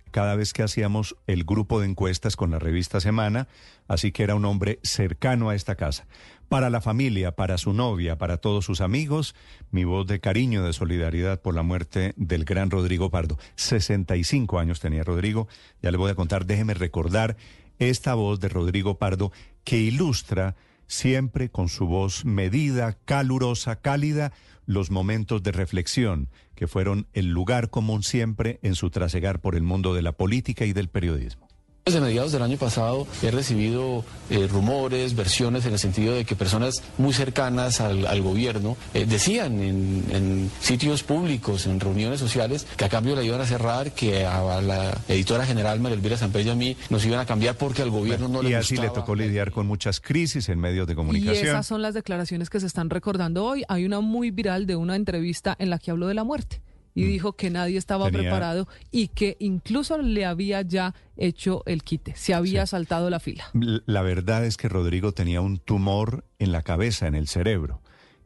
cada 0.09 0.35
vez 0.35 0.53
que 0.53 0.63
hacíamos 0.63 1.15
el 1.27 1.43
grupo 1.43 1.79
de 1.79 1.85
encuestas 1.85 2.35
con 2.35 2.49
la 2.49 2.57
revista 2.57 2.99
Semana, 2.99 3.47
así 3.87 4.11
que 4.11 4.23
era 4.23 4.33
un 4.33 4.43
hombre 4.45 4.79
cercano 4.81 5.51
a 5.51 5.55
esta 5.55 5.75
casa. 5.75 6.07
Para 6.49 6.71
la 6.71 6.81
familia, 6.81 7.35
para 7.35 7.59
su 7.59 7.73
novia, 7.73 8.17
para 8.17 8.37
todos 8.37 8.65
sus 8.65 8.81
amigos, 8.81 9.35
mi 9.69 9.83
voz 9.83 10.07
de 10.07 10.19
cariño, 10.19 10.63
de 10.63 10.73
solidaridad 10.73 11.41
por 11.43 11.53
la 11.53 11.61
muerte 11.61 12.15
del 12.17 12.43
gran 12.43 12.71
Rodrigo 12.71 13.11
Pardo. 13.11 13.37
65 13.53 14.57
años 14.57 14.79
tenía 14.79 15.03
Rodrigo, 15.03 15.47
ya 15.83 15.91
le 15.91 15.97
voy 15.97 16.09
a 16.09 16.15
contar, 16.15 16.47
déjeme 16.47 16.73
recordar 16.73 17.37
esta 17.77 18.15
voz 18.15 18.39
de 18.39 18.49
Rodrigo 18.49 18.97
Pardo 18.97 19.31
que 19.63 19.77
ilustra 19.77 20.55
siempre 20.87 21.49
con 21.49 21.69
su 21.69 21.85
voz 21.85 22.25
medida, 22.25 22.97
calurosa, 23.05 23.75
cálida, 23.75 24.33
los 24.71 24.89
momentos 24.89 25.43
de 25.43 25.51
reflexión 25.51 26.29
que 26.55 26.67
fueron 26.67 27.07
el 27.13 27.27
lugar 27.27 27.69
común 27.69 28.03
siempre 28.03 28.59
en 28.63 28.75
su 28.75 28.89
trasegar 28.89 29.41
por 29.41 29.55
el 29.55 29.63
mundo 29.63 29.93
de 29.93 30.01
la 30.01 30.13
política 30.13 30.65
y 30.65 30.73
del 30.73 30.87
periodismo. 30.87 31.50
Desde 31.83 31.99
mediados 31.99 32.31
del 32.31 32.43
año 32.43 32.57
pasado 32.57 33.07
he 33.23 33.31
recibido 33.31 34.05
eh, 34.29 34.45
rumores, 34.47 35.15
versiones 35.15 35.65
en 35.65 35.73
el 35.73 35.79
sentido 35.79 36.13
de 36.13 36.25
que 36.25 36.35
personas 36.35 36.83
muy 36.99 37.11
cercanas 37.11 37.81
al, 37.81 38.05
al 38.05 38.21
gobierno 38.21 38.77
eh, 38.93 39.07
decían 39.07 39.59
en, 39.61 40.05
en 40.11 40.51
sitios 40.61 41.01
públicos, 41.01 41.65
en 41.65 41.79
reuniones 41.79 42.19
sociales, 42.19 42.67
que 42.77 42.85
a 42.85 42.89
cambio 42.89 43.15
la 43.15 43.23
iban 43.23 43.41
a 43.41 43.47
cerrar, 43.47 43.93
que 43.93 44.27
a 44.27 44.61
la 44.61 44.95
editora 45.07 45.43
general 45.43 45.79
María 45.79 45.95
Elvira 45.95 46.17
Samper 46.17 46.45
y 46.45 46.49
a 46.51 46.55
mí 46.55 46.77
nos 46.91 47.03
iban 47.03 47.19
a 47.19 47.25
cambiar 47.25 47.57
porque 47.57 47.81
al 47.81 47.89
gobierno 47.89 48.27
no 48.27 48.43
y 48.43 48.49
le 48.49 48.57
así 48.57 48.75
gustaba. 48.75 48.93
le 48.93 49.01
tocó 49.01 49.15
lidiar 49.15 49.49
con 49.51 49.65
muchas 49.65 49.99
crisis 49.99 50.49
en 50.49 50.59
medios 50.59 50.85
de 50.85 50.93
Y 50.93 50.95
comunicación. 50.95 51.47
esas 51.47 51.65
son 51.65 51.81
las 51.81 51.95
declaraciones 51.95 52.51
que 52.51 52.59
se 52.59 52.67
están 52.67 52.91
recordando 52.91 53.43
hoy. 53.43 53.63
Hay 53.67 53.85
una 53.85 54.01
muy 54.01 54.29
viral 54.29 54.67
de 54.67 54.75
una 54.75 54.95
entrevista 54.95 55.55
en 55.57 55.71
la 55.71 55.79
que 55.79 55.89
habló 55.89 56.05
de 56.07 56.13
la 56.13 56.23
muerte 56.23 56.61
y 56.93 57.03
dijo 57.05 57.33
que 57.33 57.49
nadie 57.49 57.77
estaba 57.77 58.07
Mm. 58.09 58.11
Tenía- 58.11 58.21
preparado 58.29 58.67
y 58.91 59.07
que 59.09 59.37
incluso 59.39 59.97
le 59.97 60.25
había 60.25 60.61
ya 60.61 60.93
hecho 61.17 61.63
el 61.65 61.83
quite, 61.83 62.15
se 62.15 62.33
había 62.33 62.65
saltado 62.65 63.09
la 63.09 63.19
fila. 63.19 63.45
La 63.53 64.01
verdad 64.01 64.45
es 64.45 64.57
que 64.57 64.67
Rodrigo 64.69 65.11
tenía 65.13 65.41
un 65.41 65.57
tumor 65.59 66.25
en 66.39 66.51
la 66.51 66.63
cabeza, 66.63 67.07
en 67.07 67.15
el 67.15 67.27
cerebro. 67.27 67.81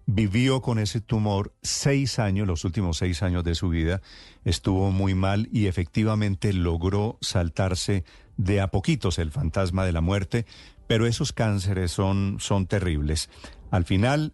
Vivió 0.08 0.62
con 0.62 0.78
ese 0.78 1.02
tumor 1.02 1.54
seis 1.64 2.20
años, 2.20 2.46
los 2.48 2.64
últimos 2.64 2.98
seis 2.98 3.24
años 3.24 3.44
de 3.44 3.56
su 3.56 3.70
vida. 3.70 4.02
Estuvo 4.44 4.92
muy 4.92 5.16
mal 5.16 5.50
y 5.52 5.66
efectivamente 5.66 6.54
logró 6.54 7.18
saltarse 7.22 8.04
de 8.38 8.62
a 8.62 8.68
poquitos 8.70 9.18
el 9.18 9.32
fantasma 9.32 9.84
de 9.86 9.92
la 9.94 10.02
muerte, 10.02 10.46
pero 10.88 11.08
esos 11.08 11.34
cánceres 11.34 11.92
son, 11.92 12.38
son 12.40 12.68
terribles. 12.68 13.30
Al 13.72 13.86
final, 13.86 14.34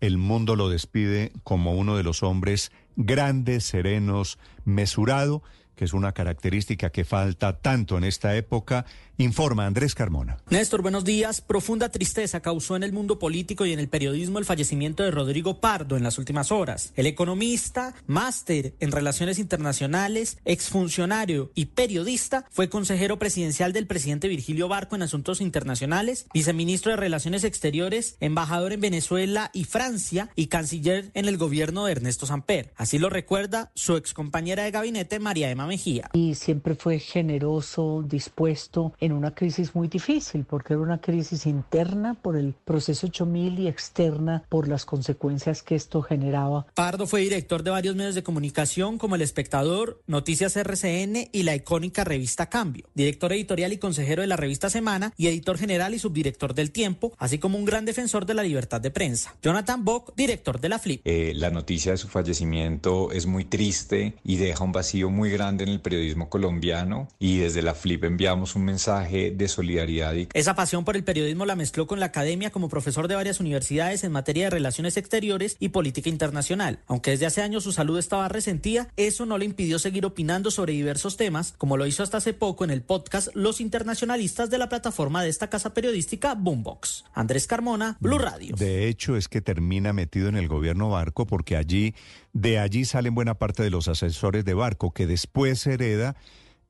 el 0.00 0.18
mundo 0.18 0.56
lo 0.56 0.68
despide 0.68 1.30
como 1.44 1.74
uno 1.76 1.96
de 1.96 2.02
los 2.02 2.24
hombres 2.24 2.72
grandes, 2.96 3.64
serenos, 3.64 4.38
mesurado, 4.64 5.42
que 5.74 5.84
es 5.84 5.92
una 5.92 6.12
característica 6.12 6.90
que 6.90 7.04
falta 7.04 7.58
tanto 7.58 7.96
en 7.98 8.04
esta 8.04 8.36
época, 8.36 8.84
informa 9.18 9.66
Andrés 9.66 9.94
Carmona. 9.94 10.38
Néstor, 10.50 10.82
buenos 10.82 11.04
días. 11.04 11.40
Profunda 11.40 11.90
tristeza 11.90 12.40
causó 12.40 12.76
en 12.76 12.82
el 12.82 12.92
mundo 12.92 13.18
político 13.18 13.66
y 13.66 13.72
en 13.72 13.78
el 13.78 13.88
periodismo 13.88 14.38
el 14.38 14.44
fallecimiento 14.44 15.02
de 15.02 15.10
Rodrigo 15.10 15.60
Pardo 15.60 15.96
en 15.96 16.02
las 16.02 16.18
últimas 16.18 16.50
horas. 16.50 16.92
El 16.96 17.06
economista, 17.06 17.94
máster 18.06 18.74
en 18.80 18.92
relaciones 18.92 19.38
internacionales, 19.38 20.38
exfuncionario 20.44 21.52
y 21.54 21.66
periodista, 21.66 22.46
fue 22.50 22.68
consejero 22.68 23.18
presidencial 23.18 23.72
del 23.72 23.86
presidente 23.86 24.28
Virgilio 24.28 24.68
Barco 24.68 24.96
en 24.96 25.02
asuntos 25.02 25.40
internacionales, 25.40 26.26
viceministro 26.32 26.90
de 26.90 26.96
Relaciones 26.96 27.44
Exteriores, 27.44 28.16
embajador 28.20 28.72
en 28.72 28.80
Venezuela 28.80 29.50
y 29.52 29.64
Francia 29.64 30.30
y 30.34 30.46
canciller 30.46 31.10
en 31.14 31.26
el 31.26 31.36
gobierno 31.36 31.84
de 31.84 31.92
Ernesto 31.92 32.26
Samper. 32.26 32.72
Así 32.76 32.98
lo 32.98 33.10
recuerda 33.10 33.70
su 33.74 33.96
excompañera 33.96 34.64
de 34.64 34.70
gabinete, 34.70 35.18
María 35.18 35.50
Emma 35.50 35.66
Mejía. 35.66 36.10
y 36.12 36.34
siempre 36.34 36.74
fue 36.74 36.98
generoso, 36.98 38.04
dispuesto 38.06 38.94
en 39.02 39.12
una 39.12 39.34
crisis 39.34 39.74
muy 39.74 39.88
difícil, 39.88 40.44
porque 40.44 40.74
era 40.74 40.82
una 40.82 41.00
crisis 41.00 41.46
interna 41.46 42.14
por 42.14 42.36
el 42.36 42.54
proceso 42.64 43.08
8000 43.08 43.58
y 43.58 43.66
externa 43.66 44.44
por 44.48 44.68
las 44.68 44.84
consecuencias 44.84 45.64
que 45.64 45.74
esto 45.74 46.02
generaba. 46.02 46.66
Pardo 46.74 47.08
fue 47.08 47.22
director 47.22 47.64
de 47.64 47.72
varios 47.72 47.96
medios 47.96 48.14
de 48.14 48.22
comunicación 48.22 48.98
como 48.98 49.16
El 49.16 49.22
Espectador, 49.22 50.00
Noticias 50.06 50.56
RCN 50.56 51.30
y 51.32 51.42
la 51.42 51.56
icónica 51.56 52.04
revista 52.04 52.48
Cambio, 52.48 52.84
director 52.94 53.32
editorial 53.32 53.72
y 53.72 53.78
consejero 53.78 54.22
de 54.22 54.28
la 54.28 54.36
revista 54.36 54.70
Semana 54.70 55.12
y 55.16 55.26
editor 55.26 55.58
general 55.58 55.94
y 55.94 55.98
subdirector 55.98 56.54
del 56.54 56.70
Tiempo, 56.70 57.12
así 57.18 57.38
como 57.38 57.58
un 57.58 57.64
gran 57.64 57.84
defensor 57.84 58.24
de 58.24 58.34
la 58.34 58.44
libertad 58.44 58.80
de 58.80 58.92
prensa. 58.92 59.34
Jonathan 59.42 59.84
Bock, 59.84 60.12
director 60.16 60.60
de 60.60 60.68
la 60.68 60.78
Flip. 60.78 61.00
Eh, 61.04 61.32
la 61.34 61.50
noticia 61.50 61.90
de 61.90 61.98
su 61.98 62.06
fallecimiento 62.06 63.10
es 63.10 63.26
muy 63.26 63.46
triste 63.46 64.14
y 64.22 64.36
deja 64.36 64.62
un 64.62 64.70
vacío 64.70 65.10
muy 65.10 65.28
grande 65.30 65.64
en 65.64 65.70
el 65.70 65.80
periodismo 65.80 66.28
colombiano 66.28 67.08
y 67.18 67.38
desde 67.38 67.62
la 67.62 67.74
Flip 67.74 68.04
enviamos 68.04 68.54
un 68.54 68.64
mensaje 68.64 68.91
de 69.00 69.48
solidaridad 69.48 70.14
y 70.14 70.28
Esa 70.34 70.54
pasión 70.54 70.84
por 70.84 70.96
el 70.96 71.04
periodismo 71.04 71.46
la 71.46 71.56
mezcló 71.56 71.86
con 71.86 72.00
la 72.00 72.06
academia 72.06 72.50
como 72.50 72.68
profesor 72.68 73.08
de 73.08 73.14
varias 73.14 73.40
universidades 73.40 74.04
en 74.04 74.12
materia 74.12 74.44
de 74.44 74.50
relaciones 74.50 74.96
exteriores 74.96 75.56
y 75.58 75.70
política 75.70 76.10
internacional. 76.10 76.80
Aunque 76.86 77.12
desde 77.12 77.26
hace 77.26 77.42
años 77.42 77.64
su 77.64 77.72
salud 77.72 77.98
estaba 77.98 78.28
resentida, 78.28 78.88
eso 78.96 79.26
no 79.26 79.38
le 79.38 79.44
impidió 79.44 79.78
seguir 79.78 80.04
opinando 80.04 80.50
sobre 80.50 80.74
diversos 80.74 81.16
temas, 81.16 81.54
como 81.56 81.76
lo 81.76 81.86
hizo 81.86 82.02
hasta 82.02 82.18
hace 82.18 82.34
poco 82.34 82.64
en 82.64 82.70
el 82.70 82.82
podcast 82.82 83.28
Los 83.34 83.60
Internacionalistas 83.60 84.50
de 84.50 84.58
la 84.58 84.68
plataforma 84.68 85.22
de 85.22 85.30
esta 85.30 85.48
casa 85.48 85.72
periodística 85.72 86.34
Boombox. 86.34 87.04
Andrés 87.14 87.46
Carmona, 87.46 87.96
Blue 88.00 88.18
Radio. 88.18 88.54
De 88.56 88.88
hecho, 88.88 89.16
es 89.16 89.28
que 89.28 89.40
termina 89.40 89.92
metido 89.92 90.28
en 90.28 90.36
el 90.36 90.48
gobierno 90.48 90.90
Barco 90.90 91.26
porque 91.26 91.56
allí, 91.56 91.94
de 92.32 92.58
allí 92.58 92.84
salen 92.84 93.14
buena 93.14 93.34
parte 93.34 93.62
de 93.62 93.70
los 93.70 93.88
asesores 93.88 94.44
de 94.44 94.54
Barco, 94.54 94.92
que 94.92 95.06
después 95.06 95.66
hereda 95.66 96.16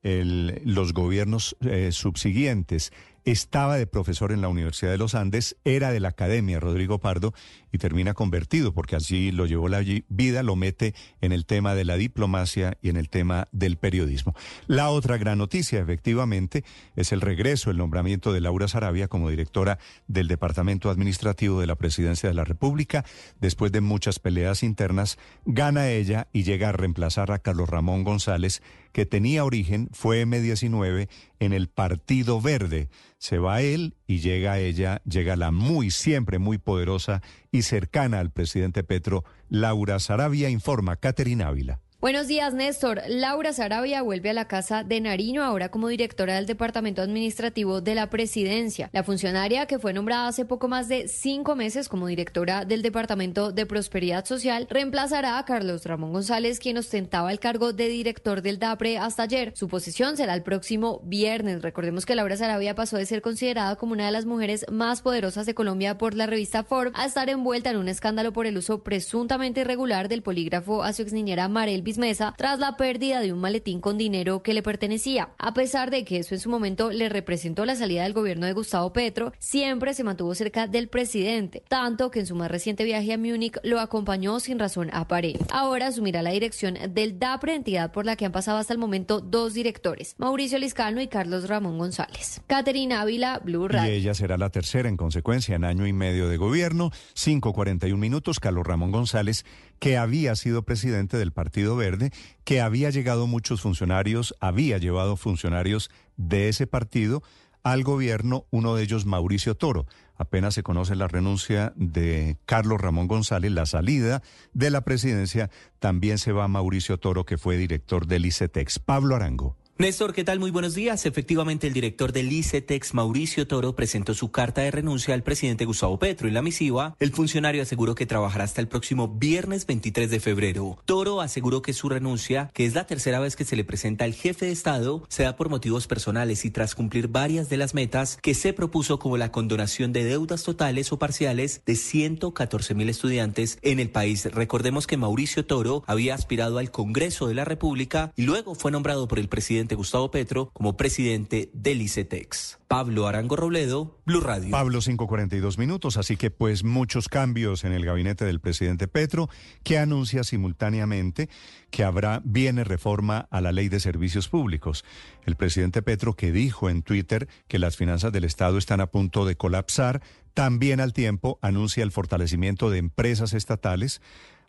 el- 0.02 0.60
los 0.64 0.92
gobiernos 0.92 1.56
eh, 1.60 1.90
subsiguientes. 1.92 2.92
estaba 3.24 3.76
de 3.76 3.86
profesor 3.86 4.32
en 4.32 4.40
la 4.40 4.48
Universidad 4.48 4.90
de 4.90 4.98
los 4.98 5.14
Andes, 5.14 5.56
era 5.64 5.92
de 5.92 6.00
la 6.00 6.08
Academia 6.08 6.58
Rodrigo 6.58 6.98
Pardo 6.98 7.32
y 7.72 7.78
termina 7.78 8.14
convertido 8.14 8.72
porque 8.72 8.96
así 8.96 9.32
lo 9.32 9.46
llevó 9.46 9.68
la 9.68 9.82
vida, 10.08 10.42
lo 10.42 10.54
mete 10.54 10.94
en 11.20 11.32
el 11.32 11.46
tema 11.46 11.74
de 11.74 11.84
la 11.84 11.96
diplomacia 11.96 12.78
y 12.82 12.90
en 12.90 12.96
el 12.96 13.08
tema 13.08 13.48
del 13.50 13.76
periodismo. 13.76 14.34
La 14.66 14.90
otra 14.90 15.16
gran 15.16 15.38
noticia, 15.38 15.80
efectivamente, 15.80 16.64
es 16.94 17.12
el 17.12 17.20
regreso, 17.20 17.70
el 17.70 17.78
nombramiento 17.78 18.32
de 18.32 18.40
Laura 18.40 18.68
Sarabia 18.68 19.08
como 19.08 19.30
directora 19.30 19.78
del 20.06 20.28
Departamento 20.28 20.90
Administrativo 20.90 21.60
de 21.60 21.66
la 21.66 21.76
Presidencia 21.76 22.28
de 22.28 22.34
la 22.34 22.44
República. 22.44 23.04
Después 23.40 23.72
de 23.72 23.80
muchas 23.80 24.18
peleas 24.18 24.62
internas, 24.62 25.18
gana 25.46 25.88
ella 25.88 26.28
y 26.32 26.42
llega 26.44 26.68
a 26.68 26.72
reemplazar 26.72 27.32
a 27.32 27.38
Carlos 27.38 27.68
Ramón 27.68 28.04
González, 28.04 28.62
que 28.92 29.06
tenía 29.06 29.44
origen, 29.44 29.88
fue 29.92 30.24
M19, 30.24 31.08
en 31.40 31.52
el 31.52 31.68
Partido 31.68 32.40
Verde. 32.40 32.88
Se 33.18 33.38
va 33.38 33.62
él 33.62 33.94
y 34.06 34.18
llega 34.18 34.58
ella, 34.58 35.00
llega 35.04 35.36
la 35.36 35.50
muy, 35.50 35.90
siempre 35.90 36.38
muy 36.38 36.58
poderosa 36.58 37.22
y 37.52 37.62
cercana 37.62 38.18
al 38.18 38.30
presidente 38.30 38.82
Petro, 38.82 39.24
Laura 39.50 40.00
Sarabia, 40.00 40.48
informa 40.48 40.96
Caterina 40.96 41.48
Ávila. 41.48 41.80
Buenos 42.02 42.26
días, 42.26 42.52
Néstor. 42.52 43.00
Laura 43.06 43.52
Sarabia 43.52 44.02
vuelve 44.02 44.30
a 44.30 44.32
la 44.32 44.48
Casa 44.48 44.82
de 44.82 45.00
Nariño 45.00 45.44
ahora 45.44 45.68
como 45.68 45.86
directora 45.86 46.34
del 46.34 46.46
Departamento 46.46 47.00
Administrativo 47.00 47.80
de 47.80 47.94
la 47.94 48.10
Presidencia. 48.10 48.90
La 48.92 49.04
funcionaria 49.04 49.66
que 49.66 49.78
fue 49.78 49.92
nombrada 49.92 50.26
hace 50.26 50.44
poco 50.44 50.66
más 50.66 50.88
de 50.88 51.06
cinco 51.06 51.54
meses 51.54 51.88
como 51.88 52.08
directora 52.08 52.64
del 52.64 52.82
Departamento 52.82 53.52
de 53.52 53.66
Prosperidad 53.66 54.24
Social 54.24 54.66
reemplazará 54.68 55.38
a 55.38 55.44
Carlos 55.44 55.86
Ramón 55.86 56.12
González, 56.12 56.58
quien 56.58 56.76
ostentaba 56.76 57.30
el 57.30 57.38
cargo 57.38 57.72
de 57.72 57.86
director 57.86 58.42
del 58.42 58.58
DAPRE 58.58 58.98
hasta 58.98 59.22
ayer. 59.22 59.52
Su 59.54 59.68
posición 59.68 60.16
será 60.16 60.34
el 60.34 60.42
próximo 60.42 61.02
viernes. 61.04 61.62
Recordemos 61.62 62.04
que 62.04 62.16
Laura 62.16 62.36
Sarabia 62.36 62.74
pasó 62.74 62.96
de 62.96 63.06
ser 63.06 63.22
considerada 63.22 63.76
como 63.76 63.92
una 63.92 64.06
de 64.06 64.12
las 64.12 64.26
mujeres 64.26 64.66
más 64.72 65.02
poderosas 65.02 65.46
de 65.46 65.54
Colombia 65.54 65.98
por 65.98 66.14
la 66.14 66.26
revista 66.26 66.64
Forbes 66.64 66.94
a 66.96 67.06
estar 67.06 67.30
envuelta 67.30 67.70
en 67.70 67.76
un 67.76 67.86
escándalo 67.86 68.32
por 68.32 68.48
el 68.48 68.58
uso 68.58 68.82
presuntamente 68.82 69.60
irregular 69.60 70.08
del 70.08 70.24
polígrafo 70.24 70.82
a 70.82 70.92
su 70.92 71.02
exniñera 71.02 71.46
Marel 71.46 71.84
Mesa 71.98 72.34
tras 72.36 72.58
la 72.58 72.76
pérdida 72.76 73.20
de 73.20 73.32
un 73.32 73.40
maletín 73.40 73.80
con 73.80 73.98
dinero 73.98 74.42
que 74.42 74.54
le 74.54 74.62
pertenecía. 74.62 75.30
A 75.38 75.54
pesar 75.54 75.90
de 75.90 76.04
que 76.04 76.18
eso 76.18 76.34
en 76.34 76.40
su 76.40 76.50
momento 76.50 76.90
le 76.90 77.08
representó 77.08 77.64
la 77.64 77.76
salida 77.76 78.02
del 78.04 78.12
gobierno 78.12 78.46
de 78.46 78.52
Gustavo 78.52 78.92
Petro, 78.92 79.32
siempre 79.38 79.94
se 79.94 80.04
mantuvo 80.04 80.34
cerca 80.34 80.66
del 80.66 80.88
presidente, 80.88 81.62
tanto 81.68 82.10
que 82.10 82.20
en 82.20 82.26
su 82.26 82.34
más 82.34 82.50
reciente 82.50 82.84
viaje 82.84 83.12
a 83.12 83.18
Múnich 83.18 83.58
lo 83.62 83.80
acompañó 83.80 84.40
sin 84.40 84.58
razón 84.58 84.90
aparente. 84.92 85.44
Ahora 85.50 85.88
asumirá 85.88 86.22
la 86.22 86.30
dirección 86.30 86.76
del 86.90 87.18
DAPRE, 87.18 87.54
entidad 87.54 87.92
por 87.92 88.06
la 88.06 88.16
que 88.16 88.24
han 88.24 88.32
pasado 88.32 88.58
hasta 88.58 88.72
el 88.72 88.78
momento 88.78 89.20
dos 89.20 89.54
directores, 89.54 90.14
Mauricio 90.18 90.58
Liscano 90.58 91.00
y 91.00 91.08
Carlos 91.08 91.48
Ramón 91.48 91.78
González. 91.78 92.40
Caterina 92.46 93.00
Ávila, 93.00 93.40
Blue 93.44 93.68
Radio. 93.68 93.92
Y 93.92 93.96
ella 93.96 94.14
será 94.14 94.38
la 94.38 94.50
tercera 94.50 94.88
en 94.88 94.96
consecuencia 94.96 95.56
en 95.56 95.64
año 95.64 95.86
y 95.86 95.92
medio 95.92 96.28
de 96.28 96.36
gobierno, 96.36 96.90
5.41 97.14 97.96
minutos, 97.96 98.40
Carlos 98.40 98.66
Ramón 98.66 98.92
González, 98.92 99.44
que 99.82 99.98
había 99.98 100.36
sido 100.36 100.62
presidente 100.62 101.16
del 101.16 101.32
Partido 101.32 101.74
Verde, 101.74 102.12
que 102.44 102.60
había 102.60 102.90
llegado 102.90 103.26
muchos 103.26 103.62
funcionarios, 103.62 104.32
había 104.38 104.78
llevado 104.78 105.16
funcionarios 105.16 105.90
de 106.16 106.48
ese 106.48 106.68
partido 106.68 107.24
al 107.64 107.82
gobierno, 107.82 108.46
uno 108.52 108.76
de 108.76 108.84
ellos 108.84 109.06
Mauricio 109.06 109.56
Toro. 109.56 109.86
Apenas 110.14 110.54
se 110.54 110.62
conoce 110.62 110.94
la 110.94 111.08
renuncia 111.08 111.72
de 111.74 112.36
Carlos 112.46 112.80
Ramón 112.80 113.08
González, 113.08 113.50
la 113.50 113.66
salida 113.66 114.22
de 114.52 114.70
la 114.70 114.82
presidencia, 114.82 115.50
también 115.80 116.18
se 116.18 116.30
va 116.30 116.46
Mauricio 116.46 117.00
Toro, 117.00 117.26
que 117.26 117.36
fue 117.36 117.56
director 117.56 118.06
del 118.06 118.26
ICETEX. 118.26 118.78
Pablo 118.78 119.16
Arango. 119.16 119.56
Néstor, 119.82 120.12
¿qué 120.12 120.22
tal? 120.22 120.38
Muy 120.38 120.52
buenos 120.52 120.76
días. 120.76 121.06
Efectivamente, 121.06 121.66
el 121.66 121.72
director 121.72 122.12
del 122.12 122.30
ICETEX, 122.30 122.94
Mauricio 122.94 123.48
Toro, 123.48 123.74
presentó 123.74 124.14
su 124.14 124.30
carta 124.30 124.60
de 124.60 124.70
renuncia 124.70 125.12
al 125.12 125.24
presidente 125.24 125.64
Gustavo 125.64 125.98
Petro. 125.98 126.28
En 126.28 126.34
la 126.34 126.40
misiva, 126.40 126.94
el 127.00 127.10
funcionario 127.10 127.62
aseguró 127.62 127.96
que 127.96 128.06
trabajará 128.06 128.44
hasta 128.44 128.60
el 128.60 128.68
próximo 128.68 129.08
viernes 129.08 129.66
23 129.66 130.08
de 130.08 130.20
febrero. 130.20 130.78
Toro 130.84 131.20
aseguró 131.20 131.62
que 131.62 131.72
su 131.72 131.88
renuncia, 131.88 132.48
que 132.54 132.64
es 132.64 132.76
la 132.76 132.86
tercera 132.86 133.18
vez 133.18 133.34
que 133.34 133.44
se 133.44 133.56
le 133.56 133.64
presenta 133.64 134.04
al 134.04 134.14
jefe 134.14 134.46
de 134.46 134.52
Estado, 134.52 135.02
se 135.08 135.24
da 135.24 135.34
por 135.34 135.48
motivos 135.48 135.88
personales 135.88 136.44
y 136.44 136.52
tras 136.52 136.76
cumplir 136.76 137.08
varias 137.08 137.48
de 137.48 137.56
las 137.56 137.74
metas 137.74 138.20
que 138.22 138.34
se 138.34 138.52
propuso 138.52 139.00
como 139.00 139.16
la 139.16 139.32
condonación 139.32 139.92
de 139.92 140.04
deudas 140.04 140.44
totales 140.44 140.92
o 140.92 141.00
parciales 141.00 141.60
de 141.66 141.74
114 141.74 142.74
mil 142.76 142.88
estudiantes 142.88 143.58
en 143.62 143.80
el 143.80 143.90
país. 143.90 144.26
Recordemos 144.26 144.86
que 144.86 144.96
Mauricio 144.96 145.44
Toro 145.44 145.82
había 145.88 146.14
aspirado 146.14 146.58
al 146.58 146.70
Congreso 146.70 147.26
de 147.26 147.34
la 147.34 147.44
República 147.44 148.12
y 148.14 148.22
luego 148.22 148.54
fue 148.54 148.70
nombrado 148.70 149.08
por 149.08 149.18
el 149.18 149.28
presidente 149.28 149.71
Gustavo 149.74 150.10
Petro 150.10 150.50
como 150.52 150.76
presidente 150.76 151.50
del 151.52 151.82
ICETEX. 151.82 152.58
Pablo 152.68 153.06
Arango 153.06 153.36
Robledo, 153.36 153.98
Blue 154.06 154.20
Radio. 154.20 154.50
Pablo, 154.50 154.80
542 154.80 155.58
minutos, 155.58 155.98
así 155.98 156.16
que 156.16 156.30
pues 156.30 156.64
muchos 156.64 157.08
cambios 157.08 157.64
en 157.64 157.72
el 157.72 157.84
gabinete 157.84 158.24
del 158.24 158.40
presidente 158.40 158.88
Petro, 158.88 159.28
que 159.62 159.78
anuncia 159.78 160.24
simultáneamente 160.24 161.28
que 161.70 161.84
habrá, 161.84 162.22
viene 162.24 162.64
reforma 162.64 163.28
a 163.30 163.40
la 163.42 163.52
ley 163.52 163.68
de 163.68 163.78
servicios 163.80 164.28
públicos. 164.28 164.84
El 165.24 165.36
presidente 165.36 165.82
Petro, 165.82 166.14
que 166.14 166.32
dijo 166.32 166.70
en 166.70 166.82
Twitter 166.82 167.28
que 167.46 167.58
las 167.58 167.76
finanzas 167.76 168.12
del 168.12 168.24
Estado 168.24 168.56
están 168.56 168.80
a 168.80 168.86
punto 168.86 169.26
de 169.26 169.36
colapsar, 169.36 170.00
también 170.34 170.80
al 170.80 170.94
tiempo 170.94 171.38
anuncia 171.42 171.82
el 171.82 171.92
fortalecimiento 171.92 172.70
de 172.70 172.78
empresas 172.78 173.34
estatales 173.34 174.00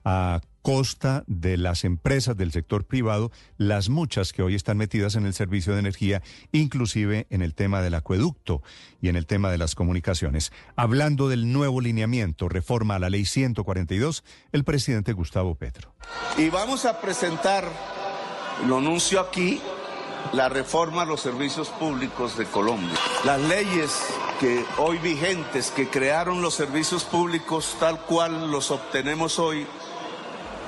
a 0.03 0.41
costa 0.63 1.23
de 1.27 1.57
las 1.57 1.84
empresas 1.84 2.35
del 2.38 2.51
sector 2.51 2.85
privado, 2.85 3.31
las 3.57 3.89
muchas 3.89 4.31
que 4.31 4.41
hoy 4.41 4.55
están 4.55 4.77
metidas 4.77 5.15
en 5.15 5.25
el 5.25 5.34
servicio 5.34 5.73
de 5.73 5.80
energía, 5.80 6.23
inclusive 6.51 7.27
en 7.30 7.41
el 7.41 7.53
tema 7.53 7.81
del 7.81 7.93
acueducto 7.93 8.63
y 9.01 9.09
en 9.09 9.17
el 9.17 9.27
tema 9.27 9.51
de 9.51 9.57
las 9.57 9.75
comunicaciones. 9.75 10.51
Hablando 10.75 11.27
del 11.27 11.51
nuevo 11.51 11.81
lineamiento, 11.81 12.47
reforma 12.47 12.95
a 12.95 12.99
la 12.99 13.09
ley 13.09 13.25
142, 13.25 14.23
el 14.53 14.63
presidente 14.63 15.11
Gustavo 15.11 15.53
Petro. 15.55 15.93
Y 16.38 16.49
vamos 16.49 16.85
a 16.85 16.99
presentar, 17.01 17.67
lo 18.65 18.77
anuncio 18.77 19.19
aquí, 19.19 19.59
la 20.31 20.47
reforma 20.47 21.01
a 21.01 21.05
los 21.05 21.19
servicios 21.19 21.67
públicos 21.69 22.38
de 22.38 22.45
Colombia. 22.45 22.97
Las 23.25 23.41
leyes 23.41 24.01
que 24.39 24.63
hoy 24.77 24.97
vigentes, 24.99 25.71
que 25.71 25.89
crearon 25.89 26.41
los 26.41 26.53
servicios 26.53 27.03
públicos 27.03 27.75
tal 27.80 27.99
cual 28.01 28.49
los 28.49 28.71
obtenemos 28.71 29.39
hoy, 29.39 29.67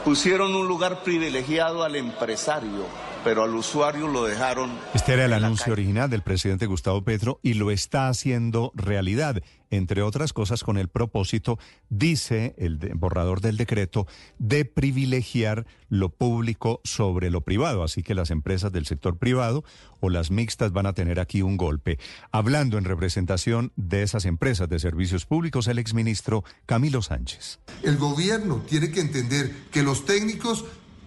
pusieron 0.05 0.53
un 0.53 0.67
lugar 0.67 1.01
privilegiado 1.03 1.83
al 1.83 1.95
empresario, 1.95 2.85
pero 3.23 3.43
al 3.43 3.55
usuario 3.55 4.07
lo 4.07 4.23
dejaron. 4.25 4.69
Este 4.93 5.13
era 5.13 5.25
el 5.25 5.33
anuncio 5.33 5.73
original 5.73 6.11
del 6.11 6.21
presidente 6.21 6.67
Gustavo 6.67 7.01
Petro 7.03 7.39
y 7.41 7.55
lo 7.55 7.71
está 7.71 8.07
haciendo 8.07 8.71
realidad 8.75 9.41
entre 9.69 10.01
otras 10.01 10.33
cosas 10.33 10.63
con 10.63 10.77
el 10.77 10.87
propósito, 10.87 11.59
dice 11.89 12.55
el 12.57 12.77
borrador 12.95 13.41
del 13.41 13.57
decreto, 13.57 14.07
de 14.39 14.65
privilegiar 14.65 15.65
lo 15.89 16.09
público 16.09 16.81
sobre 16.83 17.29
lo 17.29 17.41
privado. 17.41 17.83
Así 17.83 18.03
que 18.03 18.15
las 18.15 18.31
empresas 18.31 18.71
del 18.71 18.85
sector 18.85 19.17
privado 19.17 19.63
o 19.99 20.09
las 20.09 20.31
mixtas 20.31 20.71
van 20.71 20.85
a 20.85 20.93
tener 20.93 21.19
aquí 21.19 21.41
un 21.41 21.57
golpe. 21.57 21.99
Hablando 22.31 22.77
en 22.77 22.85
representación 22.85 23.71
de 23.75 24.03
esas 24.03 24.25
empresas 24.25 24.69
de 24.69 24.79
servicios 24.79 25.25
públicos, 25.25 25.67
el 25.67 25.79
exministro 25.79 26.43
Camilo 26.65 27.01
Sánchez. 27.01 27.59
El 27.83 27.97
gobierno 27.97 28.63
tiene 28.67 28.91
que 28.91 29.01
entender 29.01 29.51
que 29.71 29.83
los 29.83 30.05
técnicos 30.05 30.65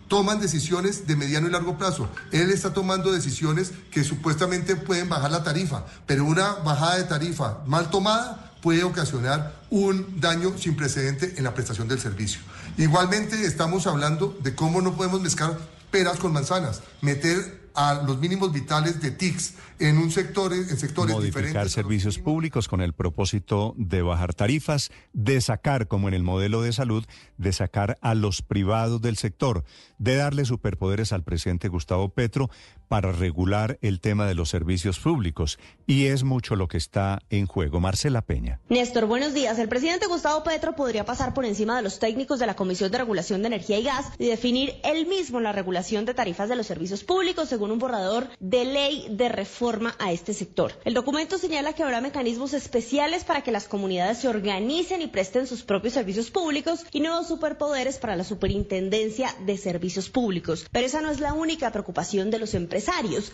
toman 0.09 0.41
decisiones 0.41 1.07
de 1.07 1.17
mediano 1.17 1.47
y 1.47 1.51
largo 1.51 1.79
plazo. 1.79 2.09
Él 2.33 2.51
está 2.51 2.73
tomando 2.73 3.13
decisiones 3.13 3.73
que 3.91 4.05
supuestamente 4.05 4.75
pueden 4.77 5.09
bajar 5.09 5.31
la 5.31 5.45
tarifa, 5.45 5.85
pero 6.07 6.25
una 6.25 6.55
bajada 6.55 6.97
de 6.97 7.05
tarifa 7.05 7.59
mal 7.67 7.91
tomada 7.91 8.53
puede 8.63 8.83
ocasionar 8.83 9.55
un 9.71 10.21
daño 10.21 10.57
sin 10.59 10.77
precedente 10.77 11.35
en 11.37 11.45
la 11.45 11.55
prestación 11.55 11.87
del 11.89 12.01
servicio. 12.01 12.41
Igualmente 12.77 13.45
estamos 13.45 13.87
hablando 13.87 14.37
de 14.43 14.55
cómo 14.55 14.81
no 14.81 14.97
podemos 14.97 15.21
mezclar 15.21 15.57
peras 15.91 16.19
con 16.19 16.33
manzanas, 16.33 16.83
meter 17.01 17.58
a 17.75 18.03
los 18.07 18.19
mínimos 18.19 18.53
vitales 18.53 19.01
de 19.01 19.11
TICS 19.11 19.55
en 19.79 19.99
un 19.99 20.11
sector, 20.11 20.53
en 20.53 20.77
sectores 20.77 21.15
Modificar 21.15 21.43
diferentes. 21.45 21.73
servicios 21.73 22.19
públicos 22.19 22.69
con 22.69 22.81
el 22.81 22.93
propósito 22.93 23.75
de 23.77 24.03
bajar 24.03 24.35
tarifas, 24.35 24.91
de 25.13 25.41
sacar, 25.41 25.89
como 25.89 26.09
en 26.09 26.15
el 26.15 26.23
modelo 26.23 26.63
de 26.63 26.73
salud, 26.73 27.05
de 27.37 27.53
sacar 27.53 27.99
a 28.01 28.15
los 28.15 28.43
privados 28.43 29.01
del 29.01 29.17
sector, 29.17 29.65
de 29.99 30.17
darle 30.17 30.45
superpoderes 30.45 31.13
al 31.13 31.23
presidente 31.23 31.69
Gustavo 31.69 32.09
Petro 32.09 32.51
para 32.89 33.13
regular 33.13 33.79
el 33.83 34.01
tema 34.01 34.27
de 34.27 34.35
los 34.35 34.49
servicios 34.49 34.99
públicos. 34.99 35.59
Y 35.87 36.07
es 36.07 36.25
mucho 36.25 36.57
lo 36.57 36.69
que 36.69 36.79
está 36.79 37.21
en 37.31 37.47
juego. 37.47 37.81
Marcela 37.81 38.23
Peña. 38.23 38.61
Néstor, 38.69 39.07
buenos 39.07 39.35
días. 39.35 39.59
El 39.59 39.69
presidente 39.69 40.07
Gustavo 40.07 40.43
Petro 40.43 40.75
podría 40.75 41.05
pasar 41.05 41.35
por 41.35 41.45
encima 41.45 41.77
de 41.77 41.83
los 41.83 41.99
técnicos 41.99 42.39
de 42.39 42.47
la 42.47 42.57
Comisión 42.57 42.91
de 42.91 42.99
Regulación 42.99 43.43
de 43.43 43.49
Energía 43.49 43.79
y 43.79 43.85
Gas 43.85 44.07
y 44.19 44.27
definir 44.27 44.75
él 44.85 45.07
mismo 45.07 45.41
la 45.41 45.53
regulación 45.53 46.05
de 46.05 46.15
tarifas 46.15 46.49
de 46.49 46.57
los 46.57 46.67
servicios 46.67 47.05
públicos, 47.05 47.49
según 47.49 47.71
un 47.71 47.79
borrador 47.79 48.29
de 48.41 48.65
ley 48.65 49.07
de 49.11 49.29
reforma 49.29 49.95
a 49.99 50.13
este 50.13 50.33
sector. 50.33 50.73
El 50.85 50.95
documento 50.95 51.39
señala 51.39 51.75
que 51.75 51.83
habrá 51.83 52.01
mecanismos 52.01 52.55
especiales 52.55 53.25
para 53.25 53.43
que 53.43 53.53
las 53.53 53.69
comunidades 53.69 54.19
se 54.19 54.29
organicen 54.29 55.03
y 55.03 55.09
presten 55.09 55.47
sus 55.47 55.63
propios 55.63 55.95
servicios 55.95 56.31
públicos 56.31 56.87
y 56.93 57.01
nuevos 57.01 57.29
superpoderes 57.29 57.99
para 57.99 58.17
la 58.17 58.25
superintendencia 58.25 59.35
de 59.45 59.59
servicios 59.59 60.09
públicos. 60.09 60.67
Pero 60.73 60.87
esa 60.87 61.01
no 61.03 61.11
es 61.11 61.21
la 61.21 61.35
única 61.35 61.71
preocupación 61.71 62.31
de 62.31 62.39
los 62.39 62.55
empresarios. 62.55 62.78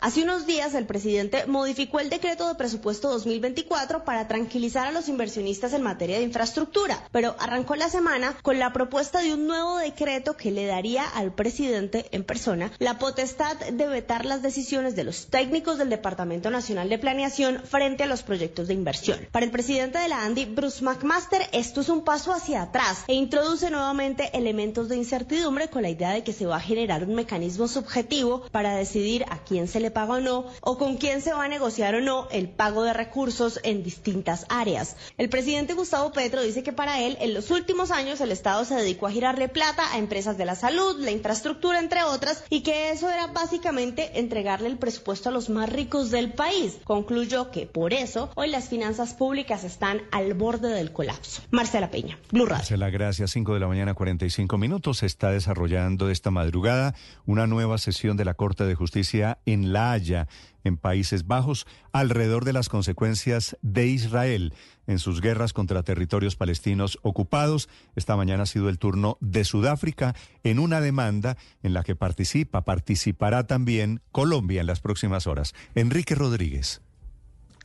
Hace 0.00 0.22
unos 0.22 0.46
días 0.46 0.72
el 0.74 0.86
presidente 0.86 1.44
modificó 1.46 2.00
el 2.00 2.08
decreto 2.08 2.48
de 2.48 2.54
presupuesto 2.54 3.10
2024 3.10 4.02
para 4.04 4.26
tranquilizar 4.26 4.86
a 4.86 4.92
los 4.92 5.08
inversionistas 5.08 5.74
en 5.74 5.82
materia 5.82 6.16
de 6.16 6.22
infraestructura, 6.24 7.06
pero 7.12 7.36
arrancó 7.38 7.76
la 7.76 7.90
semana 7.90 8.34
con 8.40 8.58
la 8.58 8.72
propuesta 8.72 9.20
de 9.20 9.34
un 9.34 9.46
nuevo 9.46 9.76
decreto 9.76 10.34
que 10.36 10.50
le 10.50 10.64
daría 10.64 11.04
al 11.04 11.34
presidente 11.34 12.06
en 12.12 12.24
persona 12.24 12.72
la 12.78 12.98
potestad 12.98 13.56
de 13.58 13.86
vetar 13.86 14.24
las 14.24 14.40
decisiones 14.40 14.96
de 14.96 15.04
los 15.04 15.26
técnicos 15.26 15.76
del 15.76 15.90
Departamento 15.90 16.48
Nacional 16.50 16.88
de 16.88 16.98
Planeación 16.98 17.60
frente 17.64 18.04
a 18.04 18.06
los 18.06 18.22
proyectos 18.22 18.68
de 18.68 18.74
inversión. 18.74 19.28
Para 19.30 19.44
el 19.44 19.52
presidente 19.52 19.98
de 19.98 20.08
la 20.08 20.24
ANDI, 20.24 20.46
Bruce 20.46 20.82
McMaster, 20.82 21.42
esto 21.52 21.82
es 21.82 21.90
un 21.90 22.02
paso 22.02 22.32
hacia 22.32 22.62
atrás 22.62 23.04
e 23.08 23.14
introduce 23.14 23.70
nuevamente 23.70 24.30
elementos 24.32 24.88
de 24.88 24.96
incertidumbre 24.96 25.68
con 25.68 25.82
la 25.82 25.90
idea 25.90 26.12
de 26.12 26.24
que 26.24 26.32
se 26.32 26.46
va 26.46 26.56
a 26.56 26.60
generar 26.60 27.04
un 27.04 27.14
mecanismo 27.14 27.68
subjetivo 27.68 28.42
para 28.50 28.74
decidir 28.76 29.26
a 29.34 29.44
quién 29.44 29.68
se 29.68 29.80
le 29.80 29.90
paga 29.90 30.14
o 30.14 30.20
no 30.20 30.46
o 30.60 30.78
con 30.78 30.96
quién 30.96 31.20
se 31.20 31.32
va 31.32 31.44
a 31.44 31.48
negociar 31.48 31.94
o 31.94 32.00
no 32.00 32.28
el 32.30 32.48
pago 32.48 32.82
de 32.84 32.92
recursos 32.92 33.60
en 33.62 33.82
distintas 33.82 34.46
áreas. 34.48 34.96
El 35.18 35.28
presidente 35.28 35.74
Gustavo 35.74 36.12
Petro 36.12 36.42
dice 36.42 36.62
que 36.62 36.72
para 36.72 37.00
él 37.00 37.16
en 37.20 37.34
los 37.34 37.50
últimos 37.50 37.90
años 37.90 38.20
el 38.20 38.32
Estado 38.32 38.64
se 38.64 38.76
dedicó 38.76 39.06
a 39.06 39.10
girarle 39.10 39.48
plata 39.48 39.92
a 39.92 39.98
empresas 39.98 40.38
de 40.38 40.44
la 40.44 40.54
salud, 40.54 41.00
la 41.00 41.10
infraestructura, 41.10 41.78
entre 41.78 42.04
otras, 42.04 42.44
y 42.48 42.62
que 42.62 42.90
eso 42.90 43.10
era 43.10 43.26
básicamente 43.28 44.18
entregarle 44.18 44.68
el 44.68 44.78
presupuesto 44.78 45.28
a 45.28 45.32
los 45.32 45.48
más 45.50 45.68
ricos 45.68 46.10
del 46.10 46.32
país. 46.32 46.78
Concluyó 46.84 47.50
que 47.50 47.66
por 47.66 47.92
eso 47.92 48.30
hoy 48.34 48.50
las 48.50 48.68
finanzas 48.68 49.14
públicas 49.14 49.64
están 49.64 50.02
al 50.12 50.34
borde 50.34 50.68
del 50.68 50.92
colapso. 50.92 51.42
Marcela 51.50 51.90
Peña, 51.90 52.18
Blue 52.30 52.46
Radio. 52.46 52.58
Marcela, 52.58 52.90
gracias. 52.90 53.32
5 53.32 53.54
de 53.54 53.60
la 53.60 53.68
mañana, 53.68 53.94
45 53.94 54.58
minutos. 54.58 54.98
Se 54.98 55.06
está 55.06 55.30
desarrollando 55.30 56.10
esta 56.10 56.30
madrugada 56.30 56.94
una 57.26 57.46
nueva 57.46 57.78
sesión 57.78 58.16
de 58.16 58.24
la 58.24 58.34
Corte 58.34 58.64
de 58.64 58.74
Justicia 58.74 59.23
en 59.46 59.72
La 59.72 59.92
Haya 59.92 60.28
en 60.64 60.76
Países 60.76 61.26
Bajos 61.26 61.66
alrededor 61.92 62.44
de 62.44 62.52
las 62.52 62.68
consecuencias 62.68 63.56
de 63.62 63.86
Israel 63.86 64.54
en 64.86 64.98
sus 64.98 65.20
guerras 65.20 65.52
contra 65.52 65.82
territorios 65.82 66.36
palestinos 66.36 66.98
ocupados. 67.02 67.68
Esta 67.96 68.16
mañana 68.16 68.44
ha 68.44 68.46
sido 68.46 68.68
el 68.68 68.78
turno 68.78 69.18
de 69.20 69.44
Sudáfrica 69.44 70.14
en 70.42 70.58
una 70.58 70.80
demanda 70.80 71.36
en 71.62 71.74
la 71.74 71.82
que 71.82 71.96
participa, 71.96 72.64
participará 72.64 73.46
también 73.46 74.00
Colombia 74.12 74.60
en 74.60 74.66
las 74.66 74.80
próximas 74.80 75.26
horas. 75.26 75.54
Enrique 75.74 76.14
Rodríguez. 76.14 76.83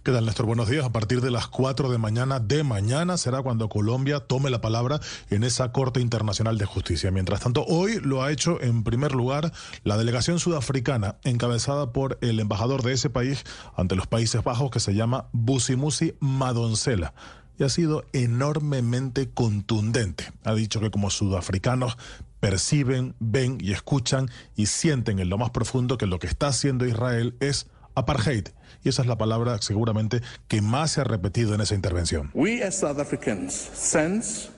¿Qué 0.02 0.14
tal, 0.14 0.26
Néstor? 0.26 0.46
Buenos 0.46 0.70
días. 0.70 0.86
A 0.86 0.94
partir 0.94 1.20
de 1.20 1.30
las 1.30 1.50
4 1.50 1.92
de 1.92 1.98
mañana 1.98 2.40
de 2.40 2.64
mañana 2.64 3.18
será 3.18 3.42
cuando 3.42 3.68
Colombia 3.68 4.22
tome 4.22 4.50
la 4.50 4.62
palabra 4.62 5.02
en 5.30 5.44
esa 5.44 5.74
Corte 5.74 6.00
Internacional 6.00 6.58
de 6.58 6.64
Justicia. 6.64 7.12
Mientras 7.12 7.42
tanto, 7.42 7.66
hoy 7.66 8.00
lo 8.00 8.24
ha 8.24 8.32
hecho 8.32 8.62
en 8.62 8.86
primer 8.86 9.12
lugar 9.12 9.52
la 9.84 9.98
delegación 9.98 10.40
sudafricana, 10.40 11.18
encabezada 11.26 11.92
por 11.92 12.18
el 12.22 12.40
embajador 12.40 12.82
de 12.82 12.94
ese 12.94 13.10
país 13.10 13.44
ante 13.76 13.98
los 13.98 14.08
Países 14.08 14.42
Bajos, 14.42 14.72
que 14.72 14.80
se 14.80 14.96
llama 14.96 15.28
Busimusi 15.34 16.16
Madoncela 16.22 17.14
y 17.58 17.66
ha 17.66 17.70
sido 17.70 18.06
enormemente 18.14 19.30
contundente. 19.30 20.32
Ha 20.46 20.54
dicho 20.54 20.80
que 20.80 20.92
como 20.92 21.10
sudafricanos 21.10 21.98
perciben, 22.40 23.16
ven 23.20 23.58
y 23.60 23.74
escuchan 23.74 24.30
y 24.56 24.68
sienten 24.68 25.20
en 25.20 25.28
lo 25.28 25.38
más 25.38 25.50
profundo 25.50 25.98
que 25.98 26.06
lo 26.06 26.20
que 26.20 26.28
está 26.28 26.48
haciendo 26.48 26.86
Israel 26.86 27.36
es 27.42 27.68
apartheid. 27.96 28.50
Y 28.84 28.90
esa 28.90 29.02
es 29.02 29.08
la 29.08 29.18
palabra 29.18 29.62
seguramente 29.62 30.22
que 30.48 30.62
más 30.62 30.92
se 30.92 31.02
ha 31.02 31.04
repetido 31.04 31.54
en 31.54 31.62
esa 31.62 31.76
intervención. 31.76 32.32
We 32.34 32.64
as 32.64 32.80
South 32.80 33.00
Africans 33.00 33.54
sense, 33.54 34.50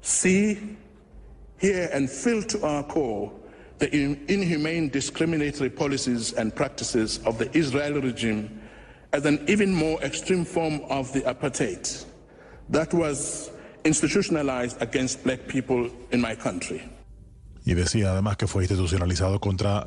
see, 0.00 0.76
hear 1.58 1.90
and 1.92 2.08
feel 2.08 2.42
to 2.44 2.64
our 2.64 2.86
core 2.86 3.32
the 3.78 3.88
inhumane 3.94 4.90
discriminatory 4.90 5.70
policies 5.70 6.32
and 6.32 6.54
practices 6.54 7.20
of 7.24 7.38
the 7.38 7.48
Israeli 7.56 8.00
regime 8.00 8.60
as 9.12 9.24
an 9.24 9.44
even 9.48 9.72
more 9.72 10.00
extreme 10.02 10.44
form 10.44 10.80
of 10.88 11.12
the 11.12 11.20
apartheid 11.22 12.04
that 12.68 12.92
was 12.92 13.50
institutionalized 13.84 14.80
against 14.82 15.22
black 15.24 15.46
people 15.46 15.88
in 16.10 16.20
my 16.20 16.34
country. 16.34 16.82
Y 17.68 17.74
decía 17.74 18.12
además 18.12 18.38
que 18.38 18.46
fue 18.46 18.62
institucionalizado 18.62 19.40
contra 19.40 19.84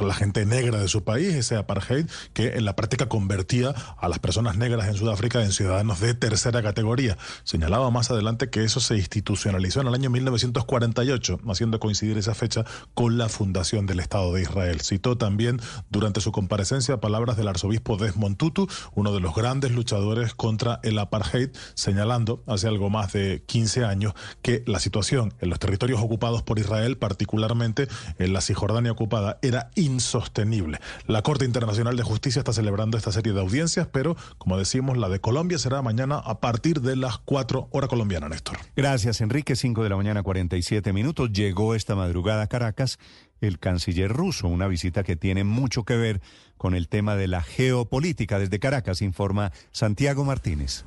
la 0.00 0.14
gente 0.14 0.44
negra 0.46 0.80
de 0.80 0.88
su 0.88 1.04
país, 1.04 1.32
ese 1.32 1.54
apartheid, 1.54 2.06
que 2.32 2.56
en 2.56 2.64
la 2.64 2.74
práctica 2.74 3.08
convertía 3.08 3.72
a 3.98 4.08
las 4.08 4.18
personas 4.18 4.56
negras 4.56 4.88
en 4.88 4.94
Sudáfrica 4.94 5.40
en 5.40 5.52
ciudadanos 5.52 6.00
de 6.00 6.14
tercera 6.14 6.60
categoría. 6.60 7.16
Señalaba 7.44 7.92
más 7.92 8.10
adelante 8.10 8.50
que 8.50 8.64
eso 8.64 8.80
se 8.80 8.96
institucionalizó 8.96 9.80
en 9.80 9.86
el 9.86 9.94
año 9.94 10.10
1948, 10.10 11.38
haciendo 11.48 11.78
coincidir 11.78 12.18
esa 12.18 12.34
fecha 12.34 12.64
con 12.94 13.16
la 13.16 13.28
fundación 13.28 13.86
del 13.86 14.00
Estado 14.00 14.32
de 14.32 14.42
Israel. 14.42 14.80
Citó 14.80 15.16
también 15.16 15.60
durante 15.88 16.20
su 16.20 16.32
comparecencia 16.32 17.00
palabras 17.00 17.36
del 17.36 17.46
arzobispo 17.46 17.96
Desmond 17.96 18.38
Tutu, 18.38 18.66
uno 18.96 19.14
de 19.14 19.20
los 19.20 19.36
grandes 19.36 19.70
luchadores 19.70 20.34
contra 20.34 20.80
el 20.82 20.98
apartheid, 20.98 21.50
señalando 21.74 22.42
hace 22.48 22.66
algo 22.66 22.90
más 22.90 23.12
de 23.12 23.44
15 23.46 23.84
años 23.84 24.14
que 24.42 24.64
la 24.66 24.80
situación 24.80 25.32
en 25.38 25.48
los 25.48 25.60
territorios 25.60 26.00
ocupados 26.00 26.42
por 26.42 26.58
Israel, 26.58 26.98
particularmente 27.20 27.86
en 28.18 28.32
la 28.32 28.40
Cisjordania 28.40 28.92
ocupada, 28.92 29.38
era 29.42 29.68
insostenible. 29.74 30.78
La 31.06 31.20
Corte 31.20 31.44
Internacional 31.44 31.94
de 31.94 32.02
Justicia 32.02 32.40
está 32.40 32.54
celebrando 32.54 32.96
esta 32.96 33.12
serie 33.12 33.34
de 33.34 33.40
audiencias, 33.40 33.86
pero 33.92 34.16
como 34.38 34.56
decimos, 34.56 34.96
la 34.96 35.10
de 35.10 35.20
Colombia 35.20 35.58
será 35.58 35.82
mañana 35.82 36.16
a 36.16 36.40
partir 36.40 36.80
de 36.80 36.96
las 36.96 37.18
4 37.18 37.68
hora 37.72 37.88
colombiana, 37.88 38.30
Néstor. 38.30 38.56
Gracias, 38.74 39.20
Enrique. 39.20 39.54
5 39.54 39.82
de 39.82 39.90
la 39.90 39.96
mañana, 39.96 40.22
47 40.22 40.94
minutos. 40.94 41.30
Llegó 41.30 41.74
esta 41.74 41.94
madrugada 41.94 42.44
a 42.44 42.46
Caracas 42.46 42.98
el 43.42 43.58
canciller 43.58 44.10
ruso, 44.10 44.48
una 44.48 44.66
visita 44.66 45.02
que 45.02 45.16
tiene 45.16 45.44
mucho 45.44 45.84
que 45.84 45.96
ver 45.96 46.22
con 46.56 46.74
el 46.74 46.88
tema 46.88 47.16
de 47.16 47.28
la 47.28 47.42
geopolítica. 47.42 48.38
Desde 48.38 48.58
Caracas 48.58 49.02
informa 49.02 49.52
Santiago 49.72 50.24
Martínez. 50.24 50.86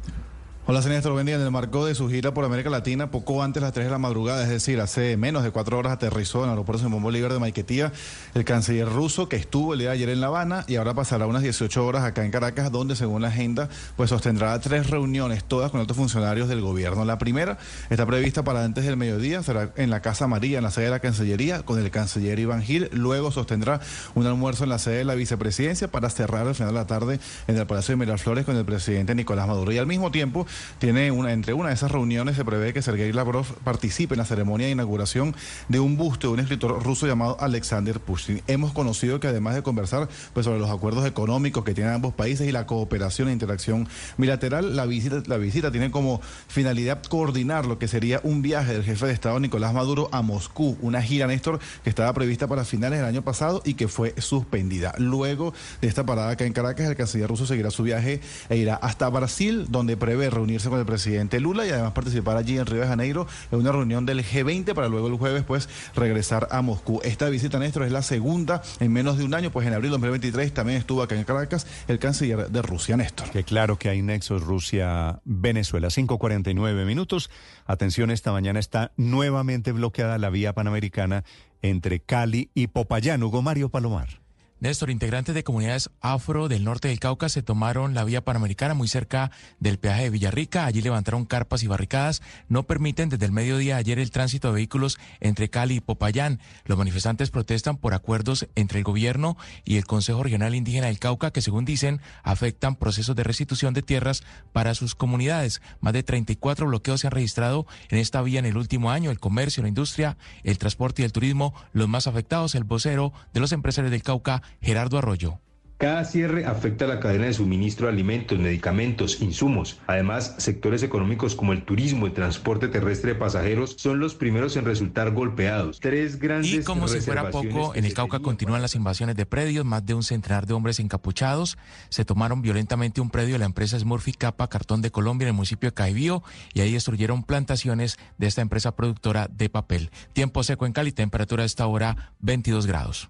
Hola, 0.65 0.79
Néstor, 0.79 1.11
buen. 1.11 1.27
En 1.27 1.41
el 1.41 1.51
marco 1.51 1.85
de 1.85 1.93
su 1.93 2.07
gira 2.07 2.33
por 2.33 2.45
América 2.45 2.69
Latina, 2.69 3.11
poco 3.11 3.43
antes 3.43 3.59
de 3.59 3.65
las 3.65 3.73
3 3.73 3.87
de 3.87 3.91
la 3.91 3.97
madrugada, 3.97 4.43
es 4.43 4.49
decir, 4.49 4.79
hace 4.79 5.17
menos 5.17 5.43
de 5.43 5.51
cuatro 5.51 5.77
horas 5.77 5.91
aterrizó 5.91 6.37
en 6.39 6.45
el 6.45 6.49
aeropuerto 6.51 6.81
Simón 6.81 7.03
Bolívar 7.03 7.33
de 7.33 7.39
Maiquetía 7.39 7.91
el 8.33 8.45
canciller 8.45 8.87
ruso 8.87 9.27
que 9.27 9.35
estuvo 9.35 9.73
el 9.73 9.79
día 9.79 9.89
de 9.89 9.95
ayer 9.95 10.07
en 10.07 10.21
La 10.21 10.27
Habana 10.27 10.63
y 10.69 10.77
ahora 10.77 10.93
pasará 10.93 11.27
unas 11.27 11.41
18 11.41 11.85
horas 11.85 12.05
acá 12.05 12.23
en 12.23 12.31
Caracas, 12.31 12.71
donde 12.71 12.95
según 12.95 13.23
la 13.23 13.27
agenda, 13.27 13.67
pues 13.97 14.09
sostendrá 14.09 14.57
tres 14.61 14.89
reuniones, 14.89 15.43
todas 15.43 15.69
con 15.69 15.81
otros 15.81 15.97
funcionarios 15.97 16.47
del 16.47 16.61
gobierno. 16.61 17.03
La 17.03 17.17
primera 17.17 17.57
está 17.89 18.05
prevista 18.05 18.45
para 18.45 18.63
antes 18.63 18.85
del 18.85 18.95
mediodía, 18.95 19.43
será 19.43 19.73
en 19.75 19.89
la 19.89 20.01
Casa 20.01 20.27
María, 20.27 20.59
en 20.59 20.63
la 20.63 20.71
sede 20.71 20.85
de 20.85 20.91
la 20.91 20.99
Cancillería, 20.99 21.63
con 21.63 21.77
el 21.77 21.91
canciller 21.91 22.39
Iván 22.39 22.61
Gil. 22.61 22.89
Luego 22.93 23.31
sostendrá 23.31 23.81
un 24.15 24.25
almuerzo 24.27 24.63
en 24.63 24.69
la 24.69 24.79
sede 24.79 24.99
de 24.99 25.03
la 25.03 25.15
vicepresidencia 25.15 25.89
para 25.89 26.09
cerrar 26.09 26.47
al 26.47 26.55
final 26.55 26.73
de 26.73 26.79
la 26.79 26.87
tarde 26.87 27.19
en 27.47 27.57
el 27.57 27.67
Palacio 27.67 27.97
de 27.97 27.97
Miraflores 27.97 28.45
con 28.45 28.55
el 28.55 28.63
presidente 28.63 29.13
Nicolás 29.13 29.45
Maduro. 29.45 29.73
Y 29.73 29.77
al 29.77 29.87
mismo 29.87 30.09
tiempo, 30.09 30.47
tiene 30.79 31.11
una, 31.11 31.31
entre 31.31 31.53
una 31.53 31.69
de 31.69 31.75
esas 31.75 31.91
reuniones 31.91 32.35
se 32.35 32.45
prevé 32.45 32.73
que 32.73 32.81
Sergei 32.81 33.11
Lavrov 33.11 33.45
participe 33.63 34.15
en 34.15 34.19
la 34.19 34.25
ceremonia 34.25 34.67
de 34.67 34.73
inauguración 34.73 35.35
de 35.69 35.79
un 35.79 35.97
busto 35.97 36.27
de 36.27 36.33
un 36.33 36.39
escritor 36.39 36.83
ruso 36.83 37.07
llamado 37.07 37.37
Alexander 37.39 37.99
Pushkin. 37.99 38.41
Hemos 38.47 38.73
conocido 38.73 39.19
que 39.19 39.27
además 39.27 39.55
de 39.55 39.63
conversar 39.63 40.09
pues, 40.33 40.45
sobre 40.45 40.59
los 40.59 40.69
acuerdos 40.69 41.05
económicos 41.05 41.63
que 41.63 41.73
tienen 41.73 41.93
ambos 41.93 42.13
países 42.13 42.47
y 42.47 42.51
la 42.51 42.65
cooperación 42.65 43.29
e 43.29 43.33
interacción 43.33 43.87
bilateral, 44.17 44.75
la 44.75 44.85
visita, 44.85 45.23
la 45.25 45.37
visita 45.37 45.71
tiene 45.71 45.91
como 45.91 46.21
finalidad 46.47 47.01
coordinar 47.03 47.65
lo 47.65 47.79
que 47.79 47.87
sería 47.87 48.21
un 48.23 48.41
viaje 48.41 48.73
del 48.73 48.83
jefe 48.83 49.05
de 49.05 49.13
Estado 49.13 49.39
Nicolás 49.39 49.73
Maduro 49.73 50.09
a 50.11 50.21
Moscú, 50.21 50.77
una 50.81 51.01
gira, 51.01 51.27
Néstor, 51.27 51.59
que 51.83 51.89
estaba 51.89 52.13
prevista 52.13 52.47
para 52.47 52.65
finales 52.65 52.99
del 52.99 53.07
año 53.07 53.23
pasado 53.23 53.61
y 53.65 53.73
que 53.75 53.87
fue 53.87 54.13
suspendida. 54.17 54.93
Luego 54.97 55.53
de 55.81 55.87
esta 55.87 56.05
parada 56.05 56.31
acá 56.31 56.45
en 56.45 56.53
Caracas, 56.53 56.87
el 56.87 56.95
canciller 56.95 57.29
ruso 57.29 57.45
seguirá 57.45 57.71
su 57.71 57.83
viaje 57.83 58.21
e 58.49 58.57
irá 58.57 58.75
hasta 58.75 59.09
Brasil, 59.09 59.67
donde 59.69 59.97
prevé 59.97 60.29
reunirse 60.43 60.69
con 60.69 60.77
el 60.77 60.85
presidente 60.85 61.39
Lula 61.39 61.65
y 61.65 61.69
además 61.69 61.93
participar 61.93 62.35
allí 62.35 62.57
en 62.57 62.65
Río 62.65 62.81
de 62.81 62.87
Janeiro 62.87 63.27
en 63.49 63.59
una 63.59 63.71
reunión 63.71 64.05
del 64.05 64.25
G20 64.25 64.73
para 64.73 64.89
luego 64.89 65.07
el 65.07 65.15
jueves 65.15 65.43
pues 65.43 65.69
regresar 65.95 66.49
a 66.51 66.61
Moscú. 66.61 66.99
Esta 67.03 67.29
visita, 67.29 67.59
Néstor, 67.59 67.83
es 67.83 67.93
la 67.93 68.01
segunda 68.01 68.61
en 68.81 68.91
menos 68.91 69.17
de 69.17 69.23
un 69.23 69.33
año, 69.33 69.51
pues 69.51 69.65
en 69.65 69.73
abril 69.73 69.91
de 69.91 69.93
2023 69.93 70.53
también 70.53 70.79
estuvo 70.79 71.01
acá 71.01 71.15
en 71.15 71.23
Caracas 71.23 71.65
el 71.87 71.97
canciller 71.97 72.49
de 72.49 72.61
Rusia, 72.61 72.97
Néstor. 72.97 73.29
Que 73.29 73.45
claro 73.45 73.77
que 73.77 73.87
hay 73.87 74.01
nexos 74.01 74.43
Rusia-Venezuela. 74.43 75.87
5.49 75.87 76.85
minutos. 76.85 77.29
Atención, 77.65 78.11
esta 78.11 78.33
mañana 78.33 78.59
está 78.59 78.91
nuevamente 78.97 79.71
bloqueada 79.71 80.17
la 80.17 80.29
vía 80.29 80.53
panamericana 80.53 81.23
entre 81.61 82.01
Cali 82.01 82.49
y 82.53 82.67
Popayán. 82.67 83.23
Hugo 83.23 83.41
Mario 83.41 83.69
Palomar. 83.69 84.22
Néstor, 84.63 84.91
integrantes 84.91 85.35
de 85.35 85.43
comunidades 85.43 85.89
afro 85.99 86.47
del 86.47 86.63
norte 86.63 86.87
del 86.87 87.01
Cauca 87.01 87.27
se 87.27 87.43
tomaron 87.43 87.93
la 87.93 88.05
vía 88.05 88.23
panamericana 88.23 88.73
muy 88.73 88.87
cerca 88.87 89.29
del 89.59 89.77
peaje 89.77 90.03
de 90.03 90.09
Villarrica. 90.09 90.65
Allí 90.65 90.81
levantaron 90.81 91.25
carpas 91.25 91.63
y 91.63 91.67
barricadas. 91.67 92.21
No 92.47 92.63
permiten 92.63 93.09
desde 93.09 93.25
el 93.25 93.33
mediodía 93.33 93.75
ayer 93.75 93.99
el 93.99 94.09
tránsito 94.09 94.47
de 94.47 94.53
vehículos 94.53 94.99
entre 95.19 95.49
Cali 95.49 95.75
y 95.75 95.79
Popayán. 95.81 96.39
Los 96.63 96.77
manifestantes 96.77 97.29
protestan 97.29 97.75
por 97.75 97.93
acuerdos 97.93 98.47
entre 98.55 98.77
el 98.77 98.85
gobierno 98.85 99.35
y 99.65 99.75
el 99.75 99.85
Consejo 99.85 100.23
Regional 100.23 100.55
Indígena 100.55 100.87
del 100.87 100.97
Cauca 100.97 101.31
que, 101.31 101.41
según 101.41 101.65
dicen, 101.65 101.99
afectan 102.23 102.77
procesos 102.77 103.17
de 103.17 103.23
restitución 103.23 103.73
de 103.73 103.81
tierras 103.81 104.23
para 104.53 104.75
sus 104.75 104.95
comunidades. 104.95 105.61
Más 105.81 105.91
de 105.91 106.03
34 106.03 106.67
bloqueos 106.67 107.01
se 107.01 107.07
han 107.07 107.11
registrado 107.11 107.67
en 107.89 107.97
esta 107.97 108.21
vía 108.21 108.39
en 108.39 108.45
el 108.45 108.55
último 108.55 108.91
año. 108.91 109.11
El 109.11 109.19
comercio, 109.19 109.61
la 109.61 109.67
industria, 109.67 110.15
el 110.45 110.57
transporte 110.57 111.01
y 111.01 111.05
el 111.05 111.11
turismo, 111.11 111.53
los 111.73 111.89
más 111.89 112.07
afectados. 112.07 112.55
El 112.55 112.63
vocero 112.63 113.11
de 113.33 113.41
los 113.41 113.51
empresarios 113.51 113.91
del 113.91 114.03
Cauca, 114.03 114.41
Gerardo 114.61 114.97
Arroyo. 114.97 115.39
Cada 115.83 116.05
cierre 116.05 116.45
afecta 116.45 116.85
a 116.85 116.87
la 116.87 117.01
cadena 117.01 117.25
de 117.25 117.33
suministro 117.33 117.87
de 117.87 117.91
alimentos, 117.91 118.39
medicamentos, 118.39 119.21
insumos. 119.21 119.81
Además, 119.85 120.35
sectores 120.37 120.81
económicos 120.81 121.35
como 121.35 121.51
el 121.51 121.65
turismo 121.65 122.07
y 122.07 122.11
transporte 122.11 122.69
terrestre 122.69 123.15
de 123.15 123.19
pasajeros 123.19 123.75
son 123.77 123.99
los 123.99 124.15
primeros 124.15 124.55
en 124.55 124.63
resultar 124.63 125.11
golpeados. 125.11 125.81
Tres 125.81 126.19
grandes 126.19 126.53
Y 126.53 126.63
como 126.63 126.87
si 126.87 127.01
fuera 127.01 127.29
poco, 127.31 127.75
en 127.75 127.83
el 127.83 127.93
Cauca 127.93 128.19
continúan 128.19 128.61
las 128.61 128.75
invasiones 128.75 129.17
de 129.17 129.25
predios. 129.25 129.65
Más 129.65 129.85
de 129.85 129.93
un 129.93 130.03
centenar 130.03 130.45
de 130.45 130.53
hombres 130.53 130.79
encapuchados 130.79 131.57
se 131.89 132.05
tomaron 132.05 132.41
violentamente 132.41 133.01
un 133.01 133.09
predio 133.09 133.33
de 133.33 133.39
la 133.39 133.45
empresa 133.45 133.77
Smurfy 133.77 134.13
Capa 134.13 134.47
Cartón 134.47 134.81
de 134.81 134.89
Colombia 134.89 135.25
en 135.25 135.31
el 135.31 135.35
municipio 135.35 135.69
de 135.69 135.73
Caibío 135.73 136.23
y 136.53 136.61
ahí 136.61 136.71
destruyeron 136.71 137.23
plantaciones 137.23 137.97
de 138.17 138.27
esta 138.27 138.41
empresa 138.41 138.77
productora 138.77 139.27
de 139.27 139.49
papel. 139.49 139.91
Tiempo 140.13 140.43
seco 140.43 140.65
en 140.65 140.71
Cali, 140.71 140.93
temperatura 140.93 141.43
a 141.43 141.45
esta 141.45 141.67
hora 141.67 142.13
22 142.21 142.67
grados. 142.67 143.09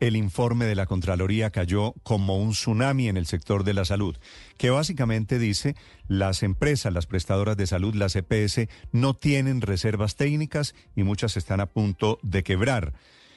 El 0.00 0.16
informe 0.16 0.64
de 0.64 0.74
la 0.74 0.86
Contraloría 0.86 1.50
cayó 1.50 1.92
como 2.02 2.38
un 2.38 2.52
tsunami 2.52 3.08
en 3.08 3.18
el 3.18 3.26
sector 3.26 3.64
de 3.64 3.74
la 3.74 3.84
salud, 3.84 4.16
que 4.56 4.70
básicamente 4.70 5.38
dice 5.38 5.76
las 6.08 6.42
empresas, 6.42 6.90
las 6.90 7.06
prestadoras 7.06 7.58
de 7.58 7.66
salud, 7.66 7.94
las 7.94 8.16
EPS, 8.16 8.68
no 8.92 9.12
tienen 9.12 9.60
reservas 9.60 10.16
técnicas 10.16 10.74
y 10.96 11.02
muchas 11.02 11.36
están 11.36 11.60
a 11.60 11.66
punto 11.66 12.18
de 12.22 12.42
quebrar. 12.42 12.94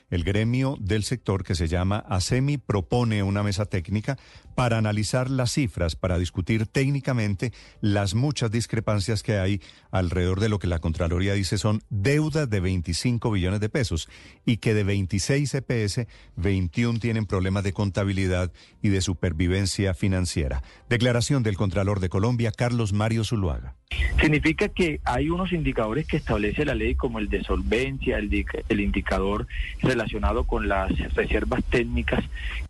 El 0.09 0.23
gremio 0.23 0.77
del 0.79 1.03
sector 1.03 1.43
que 1.43 1.55
se 1.55 1.67
llama 1.67 2.05
ASEMI 2.07 2.57
propone 2.59 3.23
una 3.23 3.43
mesa 3.43 3.65
técnica 3.65 4.17
para 4.55 4.77
analizar 4.77 5.29
las 5.29 5.51
cifras, 5.51 5.95
para 5.95 6.17
discutir 6.17 6.65
técnicamente 6.67 7.51
las 7.81 8.15
muchas 8.15 8.51
discrepancias 8.51 9.23
que 9.23 9.37
hay 9.37 9.61
alrededor 9.91 10.39
de 10.39 10.49
lo 10.49 10.59
que 10.59 10.67
la 10.67 10.79
Contraloría 10.79 11.33
dice 11.33 11.57
son 11.57 11.81
deudas 11.89 12.49
de 12.49 12.59
25 12.59 13.31
billones 13.31 13.59
de 13.59 13.69
pesos 13.69 14.09
y 14.45 14.57
que 14.57 14.73
de 14.73 14.83
26 14.83 15.53
EPS, 15.55 16.07
21 16.35 16.99
tienen 16.99 17.25
problemas 17.25 17.63
de 17.63 17.73
contabilidad 17.73 18.51
y 18.81 18.89
de 18.89 19.01
supervivencia 19.01 19.93
financiera. 19.93 20.61
Declaración 20.89 21.43
del 21.43 21.57
Contralor 21.57 21.99
de 21.99 22.09
Colombia, 22.09 22.51
Carlos 22.51 22.93
Mario 22.93 23.23
Zuluaga. 23.23 23.75
Significa 24.19 24.69
que 24.69 24.99
hay 25.03 25.29
unos 25.29 25.51
indicadores 25.53 26.07
que 26.07 26.17
establece 26.17 26.65
la 26.65 26.73
ley 26.73 26.95
como 26.95 27.19
el 27.19 27.29
de 27.29 27.43
solvencia, 27.43 28.17
el, 28.17 28.29
di- 28.29 28.45
el 28.69 28.79
indicador 28.79 29.47
relacionado 29.81 30.45
con 30.45 30.67
las 30.67 30.91
reservas 31.13 31.63
técnicas 31.65 32.23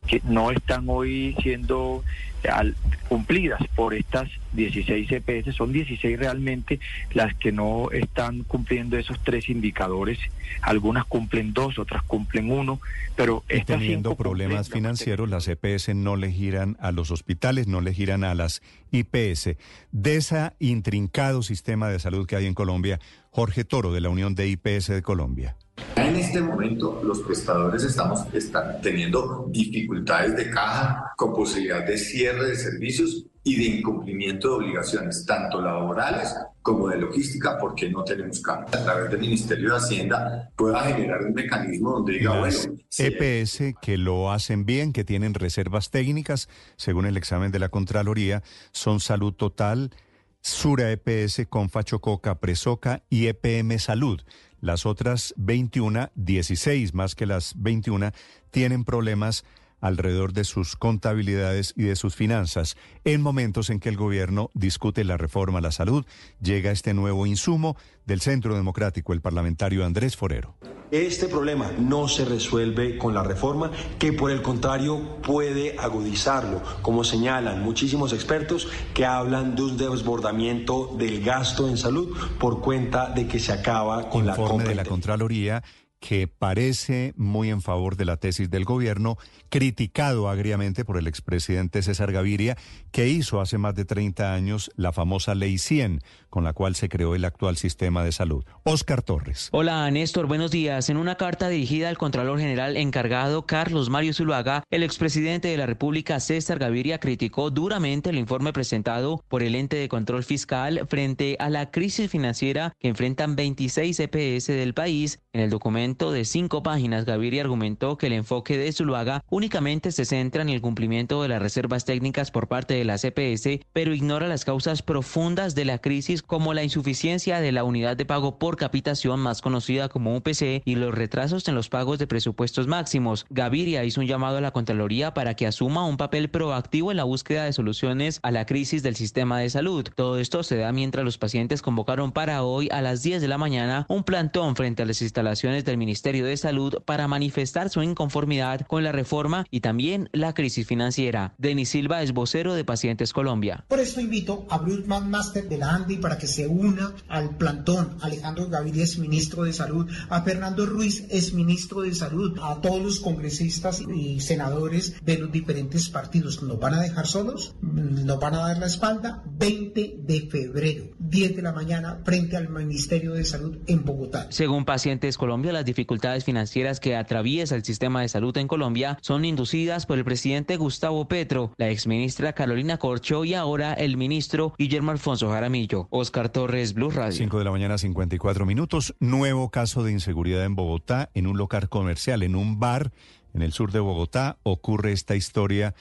que 0.08 0.22
no 0.26 0.52
están 0.52 0.86
hoy 0.88 1.36
siendo 1.42 2.04
al- 2.52 2.76
cumplidas 3.08 3.62
por 3.76 3.94
estas 3.94 4.30
16 4.52 5.10
EPS. 5.12 5.56
Son 5.56 5.72
16 5.72 6.20
realmente 6.20 6.80
las 7.14 7.34
que 7.36 7.52
no 7.52 7.90
están 7.92 8.44
cumpliendo 8.44 8.98
esos 8.98 9.18
tres 9.24 9.48
indicadores. 9.50 10.20
Algunas 10.62 11.06
cumplen 11.06 11.54
dos, 11.54 11.80
otras 11.80 12.04
cumplen 12.04 12.52
uno, 12.52 12.80
pero 13.16 13.44
Y 13.50 13.58
estas 13.58 13.80
teniendo 13.80 14.16
problemas 14.16 14.70
financieros, 14.70 15.30
las 15.30 15.48
EPS 15.48 15.96
no 15.96 16.16
le 16.16 16.32
giran 16.32 16.76
a 16.82 16.92
los 16.92 17.12
hospitales, 17.12 17.68
no 17.68 17.80
le 17.82 17.94
giran 17.94 18.24
a 18.24 18.36
las 18.36 18.62
IPS. 18.92 19.56
De 19.92 20.16
ese 20.18 20.52
intrincado 20.60 21.44
sistema 21.44 21.88
de 21.90 22.00
salud 22.00 22.28
que 22.28 22.36
hay 22.36 22.46
en 22.46 22.54
Colombia, 22.54 23.00
Jorge 23.32 23.64
Toro, 23.64 23.94
de 23.94 24.02
la 24.02 24.10
Unión 24.10 24.36
de 24.36 24.48
IPS 24.50 24.88
de 24.88 25.02
Colombia. 25.02 25.56
En 25.96 26.16
este 26.16 26.42
momento 26.42 27.02
los 27.04 27.22
prestadores 27.22 27.84
estamos 27.84 28.22
están 28.34 28.82
teniendo 28.82 29.48
dificultades 29.50 30.36
de 30.36 30.50
caja 30.50 31.14
con 31.16 31.34
posibilidad 31.34 31.86
de 31.86 31.98
cierre 31.98 32.50
de 32.50 32.56
servicios 32.56 33.26
y 33.44 33.58
de 33.58 33.78
incumplimiento 33.78 34.50
de 34.50 34.56
obligaciones, 34.56 35.26
tanto 35.26 35.62
laborales 35.62 36.34
como 36.62 36.88
de 36.88 36.98
logística, 36.98 37.58
porque 37.60 37.90
no 37.90 38.04
tenemos 38.04 38.42
caja. 38.42 38.62
A 38.62 38.84
través 38.84 39.12
del 39.12 39.20
Ministerio 39.20 39.72
de 39.72 39.78
Hacienda 39.78 40.50
pueda 40.56 40.82
generar 40.84 41.24
un 41.26 41.34
mecanismo 41.34 41.92
donde 41.92 42.14
diga, 42.14 42.40
bueno, 42.40 42.58
EPS 42.98 43.76
que 43.82 43.98
lo 43.98 44.32
hacen 44.32 44.66
bien, 44.66 44.94
que 44.94 45.04
tienen 45.04 45.34
reservas 45.34 45.92
técnicas, 45.92 46.48
según 46.78 47.06
el 47.06 47.18
examen 47.18 47.52
de 47.52 47.60
la 47.60 47.68
Contraloría, 47.68 48.44
son 48.72 49.02
Salud 49.02 49.34
Total, 49.34 49.92
Sura 50.40 50.92
EPS, 50.92 51.46
Confachococa, 51.50 52.40
Presoca 52.40 53.04
y 53.10 53.28
EPM 53.28 53.78
Salud. 53.78 54.22
Las 54.64 54.86
otras 54.86 55.34
21, 55.36 56.12
16 56.16 56.94
más 56.94 57.16
que 57.16 57.26
las 57.26 57.54
21, 57.58 58.14
tienen 58.50 58.86
problemas 58.86 59.44
alrededor 59.84 60.32
de 60.32 60.46
sus 60.46 60.78
contabilidades 60.78 61.74
y 61.76 61.84
de 61.84 61.98
sus 61.98 62.16
finanzas. 62.16 62.78
En 63.04 63.22
momentos 63.22 63.70
en 63.70 63.82
que 63.82 63.90
el 63.90 63.98
gobierno 63.98 64.50
discute 64.54 65.04
la 65.04 65.18
reforma 65.18 65.60
a 65.60 65.62
la 65.62 65.74
salud, 65.74 66.06
llega 66.42 66.72
este 66.72 66.94
nuevo 66.94 67.26
insumo 67.26 67.76
del 68.06 68.22
Centro 68.22 68.56
Democrático, 68.56 69.12
el 69.12 69.20
parlamentario 69.20 69.86
Andrés 69.86 70.16
Forero. 70.16 70.56
Este 70.90 71.28
problema 71.28 71.72
no 71.78 72.08
se 72.08 72.24
resuelve 72.24 72.98
con 72.98 73.14
la 73.14 73.24
reforma, 73.24 73.72
que 74.00 74.14
por 74.14 74.32
el 74.32 74.42
contrario 74.42 75.18
puede 75.22 75.78
agudizarlo, 75.78 76.62
como 76.82 77.04
señalan 77.04 77.62
muchísimos 77.62 78.14
expertos 78.14 78.70
que 78.94 79.06
hablan 79.06 79.56
de 79.56 79.64
un 79.64 79.76
desbordamiento 79.78 80.96
del 80.98 81.22
gasto 81.24 81.68
en 81.68 81.78
salud 81.78 82.16
por 82.40 82.62
cuenta 82.62 83.10
de 83.10 83.28
que 83.28 83.40
se 83.40 83.52
acaba 83.52 84.10
con 84.10 84.26
la 84.26 84.32
informe 84.32 84.50
compra 84.50 84.70
de 84.70 84.76
la 84.76 84.86
Contraloría 84.86 85.64
que 86.04 86.28
parece 86.28 87.14
muy 87.16 87.50
en 87.50 87.62
favor 87.62 87.96
de 87.96 88.04
la 88.04 88.18
tesis 88.18 88.50
del 88.50 88.66
gobierno, 88.66 89.18
criticado 89.48 90.28
agriamente 90.28 90.84
por 90.84 90.98
el 90.98 91.08
expresidente 91.08 91.82
César 91.82 92.12
Gaviria, 92.12 92.58
que 92.92 93.08
hizo 93.08 93.40
hace 93.40 93.58
más 93.58 93.74
de 93.74 93.86
30 93.86 94.34
años 94.34 94.70
la 94.76 94.92
famosa 94.92 95.34
Ley 95.34 95.58
100, 95.58 96.02
con 96.30 96.44
la 96.44 96.52
cual 96.52 96.76
se 96.76 96.90
creó 96.90 97.16
el 97.16 97.24
actual 97.24 97.56
sistema 97.56 98.04
de 98.04 98.12
salud. 98.12 98.44
Oscar 98.64 99.02
Torres. 99.02 99.48
Hola 99.54 99.90
Néstor, 99.92 100.28
buenos 100.28 100.52
días. 100.52 100.90
En 100.90 100.98
una 100.98 101.16
carta 101.16 101.48
dirigida 101.48 101.88
al 101.88 101.98
Contralor 101.98 102.38
General 102.38 102.76
encargado 102.76 103.46
Carlos 103.46 103.90
Mario 103.90 104.14
Zuluaga, 104.14 104.66
el 104.72 104.84
expresidente 104.84 105.48
de 105.48 105.58
la 105.58 105.68
República 105.68 106.20
César 106.20 106.60
Gaviria 106.60 107.00
criticó 107.00 107.50
duramente 107.50 108.10
el 108.10 108.18
informe 108.18 108.52
presentado 108.52 109.24
por 109.30 109.42
el 109.42 109.56
ente 109.56 109.78
de 109.78 109.88
control 109.88 110.26
fiscal 110.26 110.86
frente 110.90 111.38
a 111.40 111.50
la 111.50 111.72
crisis 111.72 112.12
financiera 112.12 112.74
que 112.78 112.90
enfrentan 112.90 113.38
26 113.38 114.02
EPS 114.02 114.48
del 114.48 114.74
país. 114.74 115.20
En 115.36 115.42
el 115.42 115.50
documento 115.50 116.12
de 116.12 116.26
cinco 116.26 116.62
páginas, 116.62 117.06
Gaviria 117.06 117.42
argumentó 117.42 117.98
que 117.98 118.06
el 118.06 118.14
enfoque 118.14 118.56
de 118.56 118.72
Zuluaga 118.72 119.24
únicamente 119.32 119.92
se 119.92 120.06
centra 120.06 120.44
en 120.44 120.50
el 120.50 120.62
cumplimiento 120.62 121.24
de 121.24 121.28
las 121.28 121.42
reservas 121.42 121.86
técnicas 121.86 122.30
por 122.30 122.48
parte 122.48 122.76
de 122.76 122.86
la 122.86 123.00
CPS, 123.00 123.66
pero 123.74 123.96
ignora 123.96 124.28
las 124.28 124.46
causas 124.46 124.84
profundas 124.84 125.56
de 125.56 125.66
la 125.66 125.80
crisis 125.80 126.22
como 126.22 126.54
la 126.54 126.64
insuficiencia 126.64 127.42
de 127.42 127.52
la 127.52 127.64
unidad 127.64 127.98
de 127.98 128.06
pago 128.06 128.38
por 128.38 128.58
capitación 128.58 129.22
más 129.22 129.42
conocida 129.42 129.90
como 129.90 130.16
UPC 130.16 130.62
y 130.66 130.76
los 130.76 130.94
retrasos 130.94 131.48
en 131.48 131.56
los 131.56 131.68
pagos 131.68 131.98
de 131.98 132.06
presupuestos 132.06 132.68
máximos. 132.68 133.26
Gaviria 133.32 133.84
hizo 133.86 134.02
un 134.02 134.08
llamado 134.08 134.38
a 134.38 134.42
la 134.42 134.52
Contraloría 134.52 135.16
para 135.16 135.34
que 135.34 135.48
asuma 135.48 135.84
un 135.88 135.98
papel 135.98 136.30
proactivo 136.30 136.92
en 136.92 136.98
la 136.98 137.06
búsqueda 137.06 137.46
de 137.46 137.54
soluciones 137.54 138.20
a 138.22 138.30
la 138.30 138.46
crisis 138.46 138.84
del 138.84 138.96
sistema 138.96 139.40
de 139.40 139.50
salud. 139.50 139.90
Todo 139.96 140.20
esto 140.20 140.44
se 140.44 140.58
da 140.58 140.72
mientras 140.72 141.04
los 141.04 141.18
pacientes 141.18 141.64
convocaron 141.64 142.12
para 142.12 142.44
hoy 142.44 142.70
a 142.72 142.84
las 142.84 143.02
10 143.02 143.20
de 143.20 143.28
la 143.28 143.40
mañana 143.40 143.88
un 143.90 144.04
plantón 144.04 144.56
frente 144.56 144.84
a 144.84 144.86
las 144.86 144.98
instalaciones 145.24 145.64
del 145.64 145.78
Ministerio 145.78 146.26
de 146.26 146.36
Salud 146.36 146.82
para 146.84 147.08
manifestar 147.08 147.70
su 147.70 147.82
inconformidad 147.82 148.68
con 148.68 148.84
la 148.84 148.92
reforma 148.92 149.46
y 149.50 149.62
también 149.62 150.10
la 150.12 150.34
crisis 150.34 150.68
financiera. 150.68 151.34
Denis 151.38 151.70
Silva 151.70 152.04
es 152.04 152.12
vocero 152.12 152.54
de 152.54 152.66
Pacientes 152.66 153.14
Colombia. 153.14 153.64
Por 153.70 153.80
esto 153.80 154.02
invito 154.02 154.46
a 154.50 154.58
Bruce 154.58 154.86
Master 154.86 155.48
de 155.48 155.58
la 155.58 155.76
ANDI 155.76 155.96
para 155.98 156.18
que 156.18 156.28
se 156.28 156.46
una 156.46 156.94
al 157.08 157.38
plantón. 157.38 157.96
Alejandro 158.02 158.50
Gaviria 158.50 158.84
es 158.84 158.98
ministro 158.98 159.44
de 159.44 159.54
Salud, 159.54 159.90
a 160.10 160.24
Fernando 160.24 160.66
Ruiz 160.66 161.06
es 161.10 161.34
ministro 161.34 161.82
de 161.82 161.94
Salud, 161.94 162.38
a 162.44 162.60
todos 162.60 162.82
los 162.82 163.00
congresistas 163.00 163.82
y 163.82 164.20
senadores 164.20 164.96
de 165.06 165.20
los 165.20 165.32
diferentes 165.32 165.88
partidos. 165.88 166.44
¿Nos 166.44 166.60
van 166.60 166.74
a 166.74 166.82
dejar 166.82 167.08
solos? 167.08 167.56
¿Nos 167.62 168.20
van 168.20 168.36
a 168.36 168.40
dar 168.40 168.58
la 168.58 168.66
espalda? 168.66 169.24
20 169.26 170.00
de 170.00 170.28
febrero, 170.30 170.90
10 171.00 171.38
de 171.38 171.42
la 171.42 171.54
mañana, 171.54 172.02
frente 172.04 172.36
al 172.36 172.50
Ministerio 172.50 173.14
de 173.14 173.24
Salud 173.24 173.60
en 173.68 173.86
Bogotá. 173.86 174.28
Según 174.30 174.66
Pacientes 174.66 175.13
Colombia, 175.18 175.52
las 175.52 175.66
dificultades 175.66 176.26
financieras 176.26 176.80
que 176.80 176.96
atraviesa 176.96 177.56
el 177.56 177.64
sistema 177.64 178.02
de 178.02 178.10
salud 178.10 178.36
en 178.38 178.48
Colombia 178.48 178.98
son 179.02 179.26
inducidas 179.26 179.86
por 179.86 179.98
el 179.98 180.06
presidente 180.06 180.58
Gustavo 180.58 181.08
Petro, 181.08 181.52
la 181.58 181.70
exministra 181.70 182.34
Carolina 182.34 182.78
Corcho 182.78 183.26
y 183.26 183.34
ahora 183.34 183.74
el 183.74 183.98
ministro 183.98 184.54
Guillermo 184.58 184.92
Alfonso 184.92 185.30
Jaramillo. 185.30 185.88
Oscar 185.90 186.30
Torres, 186.30 186.74
Blue 186.74 186.92
Radio. 186.92 187.18
5 187.18 187.40
de 187.40 187.44
la 187.46 187.52
mañana, 187.52 187.78
54 187.78 188.46
minutos. 188.46 188.96
Nuevo 189.00 189.50
caso 189.50 189.84
de 189.84 189.92
inseguridad 189.92 190.44
en 190.46 190.56
Bogotá, 190.56 191.10
en 191.14 191.28
un 191.28 191.38
local 191.38 191.70
comercial, 191.70 192.24
en 192.24 192.36
un 192.36 192.60
bar 192.60 192.92
en 193.34 193.42
el 193.42 193.52
sur 193.54 193.72
de 193.72 193.80
Bogotá. 193.80 194.38
Ocurre 194.44 194.92
esta 194.92 195.16
historia 195.16 195.74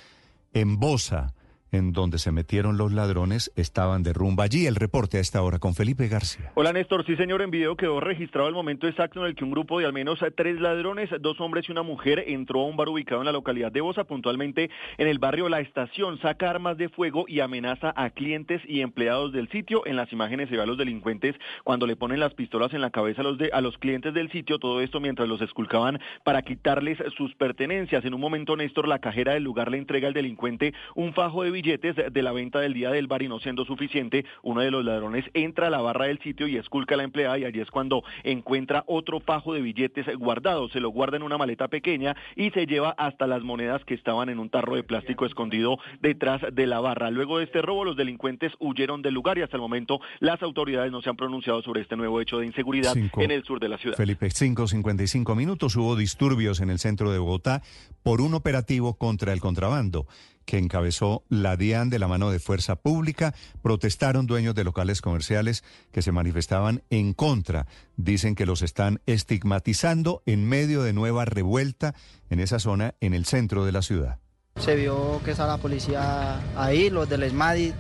en 0.53 0.79
Bosa 0.79 1.35
en 1.73 1.93
donde 1.93 2.19
se 2.19 2.31
metieron 2.33 2.77
los 2.77 2.93
ladrones 2.93 3.51
estaban 3.57 4.03
de 4.03 4.13
rumba. 4.13 4.45
Allí 4.45 4.67
el 4.67 4.77
reporte 4.77 5.17
a 5.17 5.21
esta 5.21 5.43
hora 5.43 5.59
con 5.59 5.75
Felipe 5.75 6.07
García. 6.09 6.53
Hola 6.55 6.73
Néstor, 6.73 7.05
sí 7.07 7.17
señor, 7.17 7.43
en 7.43 7.51
video 7.51 7.77
quedó 7.77 7.99
registrado 7.99 8.49
el 8.49 8.55
momento 8.55 8.87
exacto 8.87 9.21
en 9.21 9.27
el 9.27 9.35
que 9.35 9.45
un 9.45 9.51
grupo 9.51 9.81
de 9.81 9.87
al 9.87 9.93
menos 9.93 10.21
tres 10.37 10.61
ladrones, 10.61 11.09
dos 11.21 11.41
hombres 11.41 11.69
y 11.69 11.73
una 11.73 11.83
mujer, 11.83 12.25
entró 12.27 12.61
a 12.61 12.67
un 12.67 12.77
bar 12.77 12.89
ubicado 12.89 13.23
en 13.23 13.27
la 13.27 13.33
localidad 13.33 13.73
de 13.73 13.81
Bosa, 13.81 14.05
puntualmente 14.05 14.71
en 14.99 15.09
el 15.09 15.19
barrio 15.19 15.49
La 15.49 15.61
Estación, 15.61 16.21
saca 16.21 16.51
armas 16.51 16.77
de 16.77 16.91
fuego 16.91 17.25
y 17.27 17.41
amenaza 17.41 17.93
a 17.97 18.11
clientes 18.11 18.61
y 18.67 18.81
empleados 18.81 19.33
del 19.33 19.49
sitio. 19.49 19.87
En 19.87 19.97
las 19.97 20.13
imágenes 20.13 20.51
se 20.51 20.57
ve 20.57 20.63
a 20.63 20.67
los 20.67 20.77
delincuentes 20.77 21.35
cuando 21.65 21.87
le 21.87 21.97
ponen 21.97 22.21
las 22.21 22.35
pistolas 22.35 22.75
en 22.75 22.83
la 22.83 22.91
cabeza 22.91 23.23
a 23.23 23.25
los, 23.25 23.39
a 23.53 23.61
los 23.61 23.79
clientes 23.79 24.13
del 24.13 24.31
sitio, 24.31 24.59
todo 24.59 24.81
esto 24.83 25.01
mientras 25.01 25.29
los 25.29 25.41
esculcaban 25.41 25.99
para 26.25 26.43
quitarles 26.43 26.99
sus 27.17 27.35
pertenencias. 27.35 28.05
En 28.05 28.13
un 28.13 28.21
momento, 28.21 28.57
Néstor, 28.57 28.87
la 28.87 28.99
cajera 28.99 29.33
del 29.33 29.45
lugar 29.45 29.71
le 29.71 29.79
entrega 29.79 30.09
al 30.09 30.15
delincuente 30.15 30.75
un 30.95 31.15
fajo 31.15 31.43
de 31.43 31.51
billetes 31.63 31.97
de 32.13 32.23
la 32.23 32.33
venta 32.33 32.59
del 32.59 32.75
día 32.75 32.91
del 32.91 33.07
bar 33.07 33.23
y 33.23 33.29
no 33.29 33.39
siendo 33.39 33.65
suficiente, 33.65 34.25
uno 34.43 34.61
de 34.61 34.71
los 34.71 34.85
ladrones 34.85 35.25
entra 35.33 35.69
a 35.69 35.71
la 35.71 35.81
barra 35.81 36.07
del 36.07 36.19
sitio 36.19 36.49
y 36.49 36.57
esculca 36.57 36.95
a 36.95 36.99
la 36.99 37.05
empleada 37.05 37.39
y 37.39 37.45
allí 37.45 37.61
es 37.61 37.71
cuando 37.71 38.03
encuentra 38.25 38.83
otro 38.87 39.21
fajo 39.21 39.55
de 39.55 39.63
billetes 39.63 40.07
guardados. 40.19 40.73
Se 40.73 40.81
lo 40.81 40.91
guarda 40.91 41.17
en 41.17 41.23
una 41.23 41.39
maleta 41.39 41.69
pequeña 41.69 42.17
y 42.35 42.51
se 42.51 42.67
lleva 42.67 42.91
hasta 42.99 43.27
las 43.27 43.43
monedas 43.43 43.85
que 43.85 43.95
estaban 43.95 44.29
en 44.29 44.41
un 44.41 44.51
tarro 44.51 44.75
de 44.75 44.83
plástico 44.83 45.25
escondido 45.25 45.79
detrás 46.01 46.43
de 46.53 46.67
la 46.67 46.81
barra. 46.81 47.11
Luego 47.11 47.39
de 47.39 47.45
este 47.45 47.63
robo, 47.63 47.85
los 47.85 47.97
delincuentes 47.97 48.53
huyeron 48.59 49.01
del 49.03 49.15
lugar 49.15 49.39
y 49.39 49.43
hasta 49.43 49.57
el 49.57 49.63
momento 49.63 50.01
las 50.19 50.43
autoridades 50.43 50.91
no 50.91 51.01
se 51.01 51.11
han 51.11 51.17
pronunciado 51.17 51.63
sobre 51.63 51.83
este 51.83 51.97
nuevo 51.97 52.21
hecho 52.21 52.39
de 52.39 52.47
inseguridad 52.47 52.97
en 52.97 53.31
el 53.31 53.45
sur 53.45 53.61
de 53.61 53.69
la 53.69 53.79
ciudad. 53.79 53.97
Felipe, 53.97 54.27
5.55 54.27 55.37
minutos. 55.37 55.77
Hubo 55.77 55.95
disturbios 55.95 56.61
en 56.61 56.71
el 56.71 56.81
centro 56.81 57.13
de 57.13 57.19
Bogotá 57.19 57.63
por 58.03 58.21
un 58.21 58.35
operativo 58.35 58.95
contra 58.95 59.33
el 59.33 59.41
contrabando 59.41 60.07
que 60.45 60.59
encabezó 60.59 61.25
la 61.29 61.57
DIAN 61.57 61.91
de 61.91 61.99
la 61.99 62.09
mano 62.09 62.31
de 62.31 62.39
Fuerza 62.39 62.77
Pública, 62.77 63.35
protestaron 63.63 64.27
dueños 64.27 64.55
de 64.55 64.65
locales 64.65 65.01
comerciales 65.01 65.65
que 65.93 66.03
se 66.03 66.13
manifestaban 66.13 66.83
en 66.91 67.15
contra. 67.15 67.67
Dicen 67.97 68.35
que 68.35 68.47
los 68.47 68.63
están 68.63 69.01
estigmatizando 69.07 70.23
en 70.27 70.49
medio 70.49 70.83
de 70.83 70.93
nueva 70.93 71.25
revuelta 71.25 71.95
en 72.31 72.41
esa 72.41 72.59
zona, 72.59 72.95
en 73.01 73.15
el 73.15 73.25
centro 73.25 73.65
de 73.65 73.73
la 73.73 73.83
ciudad. 73.83 74.19
Se 74.57 74.77
vio 74.77 75.21
que 75.25 75.31
estaba 75.31 75.57
la 75.57 75.63
policía 75.63 76.41
ahí, 76.57 76.91
los 76.91 77.09
del 77.09 77.23
ESMADI, 77.23 77.73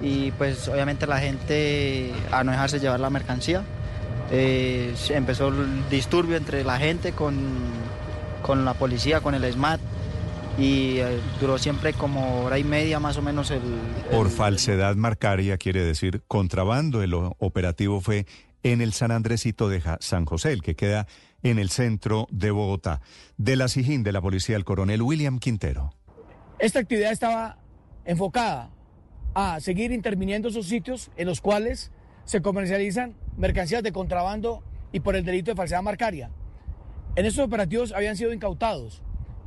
y 0.00 0.30
pues 0.32 0.68
obviamente 0.68 1.06
la 1.06 1.18
gente 1.18 2.12
a 2.30 2.44
no 2.44 2.52
dejarse 2.52 2.80
llevar 2.80 3.00
la 3.00 3.10
mercancía. 3.10 3.64
Eh, 4.30 4.94
empezó 5.10 5.48
el 5.48 5.88
disturbio 5.88 6.36
entre 6.36 6.64
la 6.64 6.78
gente 6.78 7.12
con, 7.12 7.36
con 8.42 8.64
la 8.64 8.74
policía, 8.74 9.20
con 9.20 9.34
el 9.34 9.44
ESMAD 9.44 9.80
y 10.58 10.98
eh, 10.98 11.20
duró 11.40 11.56
siempre 11.56 11.92
como 11.92 12.42
hora 12.42 12.58
y 12.58 12.64
media 12.64 12.98
más 12.98 13.16
o 13.16 13.22
menos 13.22 13.50
el... 13.50 13.62
Por 14.10 14.28
falsedad 14.28 14.96
marcaria 14.96 15.56
quiere 15.56 15.84
decir 15.84 16.22
contrabando. 16.26 17.02
El 17.02 17.14
operativo 17.14 18.00
fue 18.00 18.26
en 18.64 18.80
el 18.80 18.92
San 18.92 19.12
Andresito 19.12 19.68
de 19.68 19.80
San 20.00 20.24
José, 20.24 20.52
el 20.52 20.62
que 20.62 20.74
queda 20.74 21.06
en 21.44 21.60
el 21.60 21.70
centro 21.70 22.26
de 22.30 22.50
Bogotá. 22.50 23.00
De 23.36 23.54
la 23.54 23.68
SIGIN 23.68 24.02
de 24.02 24.12
la 24.12 24.20
Policía, 24.20 24.56
el 24.56 24.64
coronel 24.64 25.02
William 25.02 25.38
Quintero. 25.38 25.94
Esta 26.58 26.80
actividad 26.80 27.12
estaba 27.12 27.58
enfocada 28.04 28.70
a 29.34 29.60
seguir 29.60 29.92
interviniendo 29.92 30.48
esos 30.48 30.66
sitios 30.66 31.12
en 31.16 31.28
los 31.28 31.40
cuales 31.40 31.92
se 32.24 32.42
comercializan 32.42 33.14
mercancías 33.36 33.84
de 33.84 33.92
contrabando 33.92 34.64
y 34.90 35.00
por 35.00 35.14
el 35.14 35.24
delito 35.24 35.52
de 35.52 35.56
falsedad 35.56 35.82
marcaria. 35.82 36.30
En 37.14 37.26
estos 37.26 37.44
operativos 37.44 37.92
habían 37.92 38.16
sido 38.16 38.32
incautados 38.32 39.02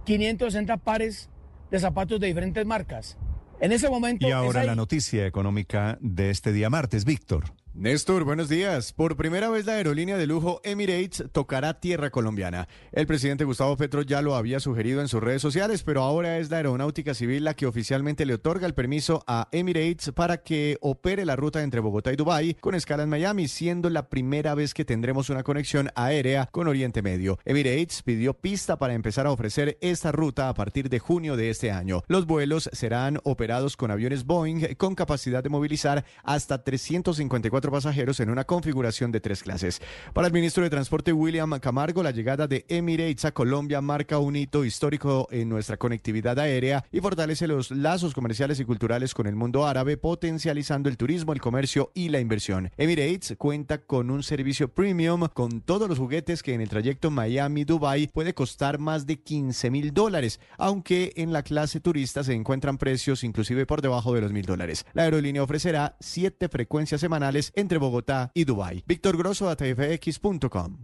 560 0.05 0.77
pares 0.77 1.29
de 1.69 1.79
zapatos 1.79 2.19
de 2.19 2.27
diferentes 2.27 2.65
marcas. 2.65 3.17
En 3.59 3.71
ese 3.71 3.89
momento... 3.89 4.27
Y 4.27 4.31
ahora 4.31 4.63
la 4.63 4.75
noticia 4.75 5.25
económica 5.25 5.97
de 6.01 6.31
este 6.31 6.51
día 6.51 6.69
martes, 6.69 7.05
Víctor. 7.05 7.53
Néstor, 7.73 8.25
buenos 8.25 8.49
días. 8.49 8.91
Por 8.91 9.15
primera 9.15 9.49
vez 9.49 9.65
la 9.65 9.75
aerolínea 9.75 10.17
de 10.17 10.27
lujo 10.27 10.59
Emirates 10.65 11.23
tocará 11.31 11.79
tierra 11.79 12.09
colombiana. 12.09 12.67
El 12.91 13.07
presidente 13.07 13.45
Gustavo 13.45 13.77
Petro 13.77 14.01
ya 14.01 14.21
lo 14.21 14.35
había 14.35 14.59
sugerido 14.59 14.99
en 14.99 15.07
sus 15.07 15.23
redes 15.23 15.41
sociales, 15.41 15.81
pero 15.81 16.01
ahora 16.01 16.37
es 16.37 16.49
la 16.49 16.57
aeronáutica 16.57 17.13
civil 17.13 17.45
la 17.45 17.53
que 17.53 17.65
oficialmente 17.65 18.25
le 18.25 18.33
otorga 18.33 18.67
el 18.67 18.73
permiso 18.73 19.23
a 19.25 19.47
Emirates 19.53 20.11
para 20.11 20.43
que 20.43 20.77
opere 20.81 21.23
la 21.23 21.37
ruta 21.37 21.63
entre 21.63 21.79
Bogotá 21.79 22.11
y 22.11 22.17
Dubái 22.17 22.55
con 22.55 22.75
escala 22.75 23.03
en 23.03 23.09
Miami, 23.09 23.47
siendo 23.47 23.89
la 23.89 24.09
primera 24.09 24.53
vez 24.53 24.73
que 24.73 24.83
tendremos 24.83 25.29
una 25.29 25.43
conexión 25.43 25.91
aérea 25.95 26.49
con 26.51 26.67
Oriente 26.67 27.01
Medio. 27.01 27.39
Emirates 27.45 28.03
pidió 28.03 28.33
pista 28.33 28.77
para 28.77 28.95
empezar 28.95 29.27
a 29.27 29.31
ofrecer 29.31 29.77
esta 29.79 30.11
ruta 30.11 30.49
a 30.49 30.53
partir 30.53 30.89
de 30.89 30.99
junio 30.99 31.37
de 31.37 31.49
este 31.49 31.71
año. 31.71 32.03
Los 32.07 32.25
vuelos 32.25 32.69
serán 32.73 33.19
operados 33.23 33.77
con 33.77 33.91
aviones 33.91 34.25
Boeing 34.25 34.75
con 34.75 34.93
capacidad 34.93 35.41
de 35.41 35.49
movilizar 35.49 36.03
hasta 36.25 36.65
354 36.65 37.60
pasajeros 37.69 38.19
en 38.21 38.29
una 38.29 38.45
configuración 38.45 39.11
de 39.11 39.19
tres 39.19 39.43
clases. 39.43 39.81
Para 40.13 40.27
el 40.27 40.33
ministro 40.33 40.63
de 40.63 40.69
Transporte 40.69 41.13
William 41.13 41.51
Camargo, 41.59 42.01
la 42.01 42.11
llegada 42.11 42.47
de 42.47 42.65
Emirates 42.69 43.25
a 43.25 43.33
Colombia 43.33 43.81
marca 43.81 44.17
un 44.19 44.35
hito 44.35 44.63
histórico 44.63 45.27
en 45.31 45.49
nuestra 45.49 45.77
conectividad 45.77 46.39
aérea 46.39 46.85
y 46.91 47.01
fortalece 47.01 47.47
los 47.47 47.71
lazos 47.71 48.13
comerciales 48.13 48.59
y 48.59 48.65
culturales 48.65 49.13
con 49.13 49.27
el 49.27 49.35
mundo 49.35 49.67
árabe, 49.67 49.97
potencializando 49.97 50.89
el 50.89 50.97
turismo, 50.97 51.33
el 51.33 51.41
comercio 51.41 51.91
y 51.93 52.09
la 52.09 52.19
inversión. 52.19 52.71
Emirates 52.77 53.35
cuenta 53.37 53.79
con 53.79 54.09
un 54.09 54.23
servicio 54.23 54.69
premium 54.69 55.27
con 55.33 55.61
todos 55.61 55.89
los 55.89 55.99
juguetes 55.99 56.41
que 56.41 56.53
en 56.53 56.61
el 56.61 56.69
trayecto 56.69 57.11
Miami-Dubai 57.11 58.07
puede 58.07 58.33
costar 58.33 58.79
más 58.79 59.05
de 59.05 59.19
15 59.19 59.69
mil 59.69 59.93
dólares, 59.93 60.39
aunque 60.57 61.11
en 61.17 61.33
la 61.33 61.43
clase 61.43 61.79
turista 61.79 62.23
se 62.23 62.33
encuentran 62.33 62.77
precios 62.77 63.23
inclusive 63.23 63.65
por 63.65 63.81
debajo 63.81 64.13
de 64.13 64.21
los 64.21 64.31
mil 64.31 64.45
dólares. 64.45 64.85
La 64.93 65.03
aerolínea 65.03 65.43
ofrecerá 65.43 65.97
siete 65.99 66.47
frecuencias 66.47 67.01
semanales 67.01 67.50
entre 67.55 67.77
Bogotá 67.77 68.31
y 68.33 68.45
Dubái. 68.45 68.83
Víctor 68.85 69.17
Grosso, 69.17 69.49
atfx.com. 69.49 70.77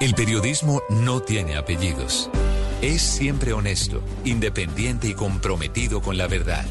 El 0.00 0.14
periodismo 0.14 0.82
no 0.90 1.20
tiene 1.20 1.56
apellidos. 1.56 2.30
Es 2.82 3.00
siempre 3.00 3.52
honesto, 3.52 4.02
independiente 4.24 5.08
y 5.08 5.14
comprometido 5.14 6.02
con 6.02 6.18
la 6.18 6.26
verdad. 6.26 6.66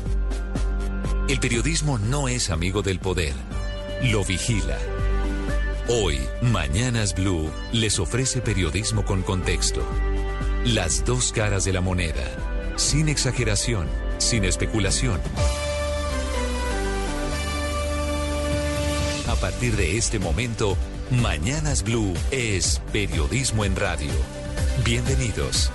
El 1.27 1.39
periodismo 1.39 1.97
no 1.97 2.27
es 2.27 2.49
amigo 2.49 2.81
del 2.81 2.99
poder, 2.99 3.33
lo 4.03 4.23
vigila. 4.23 4.77
Hoy, 5.87 6.19
Mañanas 6.41 7.15
Blue 7.15 7.49
les 7.71 7.97
ofrece 7.97 8.41
periodismo 8.41 9.03
con 9.05 9.23
contexto. 9.23 9.81
Las 10.65 11.03
dos 11.03 11.31
caras 11.31 11.65
de 11.65 11.73
la 11.73 11.81
moneda, 11.81 12.23
sin 12.75 13.09
exageración, 13.09 13.87
sin 14.17 14.43
especulación. 14.43 15.19
A 19.27 19.35
partir 19.35 19.77
de 19.77 19.97
este 19.97 20.19
momento, 20.19 20.77
Mañanas 21.09 21.83
Blue 21.83 22.13
es 22.31 22.81
periodismo 22.91 23.63
en 23.63 23.75
radio. 23.75 24.11
Bienvenidos. 24.83 25.71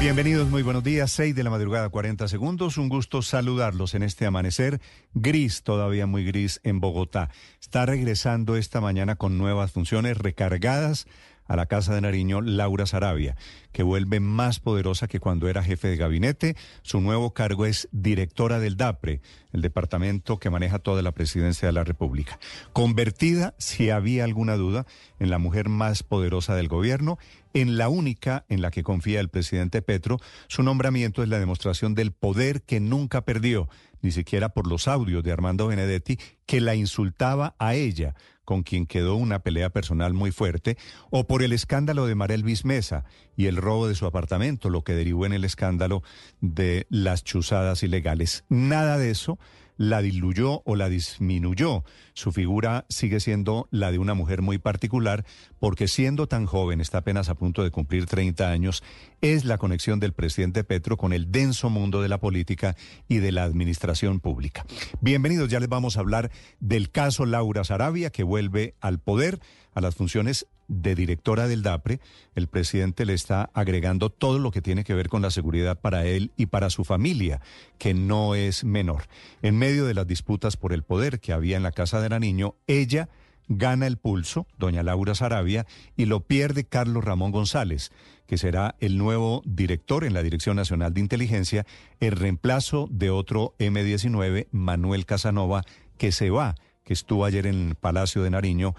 Bienvenidos, 0.00 0.48
muy 0.48 0.62
buenos 0.62 0.84
días. 0.84 1.12
6 1.12 1.34
de 1.34 1.42
la 1.42 1.50
madrugada, 1.50 1.90
40 1.90 2.28
segundos. 2.28 2.78
Un 2.78 2.88
gusto 2.88 3.20
saludarlos 3.20 3.94
en 3.94 4.04
este 4.04 4.24
amanecer 4.24 4.80
gris, 5.12 5.62
todavía 5.62 6.06
muy 6.06 6.24
gris 6.24 6.60
en 6.64 6.80
Bogotá. 6.80 7.28
Está 7.60 7.84
regresando 7.84 8.56
esta 8.56 8.80
mañana 8.80 9.16
con 9.16 9.36
nuevas 9.36 9.72
funciones 9.72 10.16
recargadas 10.16 11.06
a 11.46 11.56
la 11.56 11.66
Casa 11.66 11.94
de 11.94 12.00
Nariño 12.00 12.40
Laura 12.40 12.86
Sarabia, 12.86 13.36
que 13.72 13.82
vuelve 13.82 14.20
más 14.20 14.60
poderosa 14.60 15.08
que 15.08 15.20
cuando 15.20 15.48
era 15.48 15.62
jefe 15.62 15.88
de 15.88 15.96
gabinete. 15.96 16.56
Su 16.82 17.00
nuevo 17.00 17.34
cargo 17.34 17.66
es 17.66 17.88
directora 17.92 18.58
del 18.58 18.76
DAPRE, 18.76 19.20
el 19.52 19.62
departamento 19.62 20.38
que 20.38 20.50
maneja 20.50 20.78
toda 20.78 21.02
la 21.02 21.12
presidencia 21.12 21.66
de 21.66 21.72
la 21.72 21.84
República. 21.84 22.38
Convertida, 22.72 23.54
si 23.58 23.90
había 23.90 24.24
alguna 24.24 24.56
duda, 24.56 24.86
en 25.18 25.30
la 25.30 25.38
mujer 25.38 25.68
más 25.68 26.02
poderosa 26.02 26.54
del 26.54 26.68
gobierno, 26.68 27.18
en 27.54 27.78
la 27.78 27.88
única 27.88 28.44
en 28.48 28.60
la 28.60 28.70
que 28.70 28.82
confía 28.82 29.20
el 29.20 29.30
presidente 29.30 29.82
Petro, 29.82 30.18
su 30.46 30.62
nombramiento 30.62 31.22
es 31.22 31.28
la 31.28 31.38
demostración 31.38 31.94
del 31.94 32.12
poder 32.12 32.62
que 32.62 32.80
nunca 32.80 33.24
perdió, 33.24 33.68
ni 34.02 34.10
siquiera 34.10 34.50
por 34.50 34.66
los 34.66 34.88
audios 34.88 35.24
de 35.24 35.32
Armando 35.32 35.66
Benedetti, 35.66 36.18
que 36.44 36.60
la 36.60 36.74
insultaba 36.74 37.54
a 37.58 37.74
ella 37.74 38.14
con 38.46 38.62
quien 38.62 38.86
quedó 38.86 39.16
una 39.16 39.40
pelea 39.40 39.68
personal 39.68 40.14
muy 40.14 40.30
fuerte, 40.30 40.78
o 41.10 41.26
por 41.26 41.42
el 41.42 41.52
escándalo 41.52 42.06
de 42.06 42.14
Marelvis 42.14 42.64
Mesa 42.64 43.04
y 43.36 43.46
el 43.46 43.56
robo 43.56 43.88
de 43.88 43.94
su 43.94 44.06
apartamento, 44.06 44.70
lo 44.70 44.82
que 44.82 44.94
derivó 44.94 45.26
en 45.26 45.34
el 45.34 45.44
escándalo 45.44 46.02
de 46.40 46.86
las 46.88 47.24
chuzadas 47.24 47.82
ilegales. 47.82 48.44
Nada 48.48 48.96
de 48.96 49.10
eso 49.10 49.38
la 49.76 50.02
diluyó 50.02 50.62
o 50.64 50.76
la 50.76 50.88
disminuyó. 50.88 51.84
Su 52.14 52.32
figura 52.32 52.86
sigue 52.88 53.20
siendo 53.20 53.68
la 53.70 53.92
de 53.92 53.98
una 53.98 54.14
mujer 54.14 54.42
muy 54.42 54.58
particular 54.58 55.24
porque 55.58 55.88
siendo 55.88 56.26
tan 56.26 56.46
joven, 56.46 56.80
está 56.80 56.98
apenas 56.98 57.28
a 57.28 57.34
punto 57.34 57.62
de 57.62 57.70
cumplir 57.70 58.06
30 58.06 58.50
años, 58.50 58.82
es 59.20 59.44
la 59.44 59.58
conexión 59.58 60.00
del 60.00 60.12
presidente 60.12 60.64
Petro 60.64 60.96
con 60.96 61.12
el 61.12 61.30
denso 61.30 61.70
mundo 61.70 62.02
de 62.02 62.08
la 62.08 62.18
política 62.18 62.76
y 63.08 63.18
de 63.18 63.32
la 63.32 63.44
administración 63.44 64.20
pública. 64.20 64.64
Bienvenidos, 65.00 65.48
ya 65.48 65.60
les 65.60 65.68
vamos 65.68 65.96
a 65.96 66.00
hablar 66.00 66.30
del 66.60 66.90
caso 66.90 67.26
Laura 67.26 67.64
Sarabia 67.64 68.10
que 68.10 68.22
vuelve 68.22 68.74
al 68.80 68.98
poder, 68.98 69.40
a 69.74 69.80
las 69.80 69.94
funciones 69.94 70.46
de 70.68 70.94
directora 70.94 71.48
del 71.48 71.62
DAPRE, 71.62 72.00
el 72.34 72.48
presidente 72.48 73.06
le 73.06 73.14
está 73.14 73.50
agregando 73.54 74.10
todo 74.10 74.38
lo 74.38 74.50
que 74.50 74.62
tiene 74.62 74.84
que 74.84 74.94
ver 74.94 75.08
con 75.08 75.22
la 75.22 75.30
seguridad 75.30 75.78
para 75.80 76.06
él 76.06 76.32
y 76.36 76.46
para 76.46 76.70
su 76.70 76.84
familia, 76.84 77.40
que 77.78 77.94
no 77.94 78.34
es 78.34 78.64
menor. 78.64 79.04
En 79.42 79.56
medio 79.56 79.86
de 79.86 79.94
las 79.94 80.06
disputas 80.06 80.56
por 80.56 80.72
el 80.72 80.82
poder 80.82 81.20
que 81.20 81.32
había 81.32 81.56
en 81.56 81.62
la 81.62 81.72
Casa 81.72 82.00
de 82.00 82.08
la 82.08 82.18
Niño, 82.18 82.54
ella 82.66 83.08
gana 83.48 83.86
el 83.86 83.96
pulso, 83.96 84.46
doña 84.58 84.82
Laura 84.82 85.14
Sarabia, 85.14 85.66
y 85.96 86.06
lo 86.06 86.20
pierde 86.20 86.64
Carlos 86.64 87.04
Ramón 87.04 87.30
González, 87.30 87.92
que 88.26 88.38
será 88.38 88.74
el 88.80 88.98
nuevo 88.98 89.42
director 89.44 90.04
en 90.04 90.14
la 90.14 90.22
Dirección 90.22 90.56
Nacional 90.56 90.92
de 90.94 91.00
Inteligencia, 91.00 91.66
el 92.00 92.12
reemplazo 92.12 92.88
de 92.90 93.10
otro 93.10 93.54
M19, 93.58 94.48
Manuel 94.50 95.06
Casanova, 95.06 95.62
que 95.96 96.12
se 96.12 96.30
va, 96.30 96.56
que 96.84 96.92
estuvo 96.92 97.24
ayer 97.24 97.46
en 97.46 97.68
el 97.68 97.74
Palacio 97.74 98.22
de 98.22 98.30
Nariño 98.30 98.74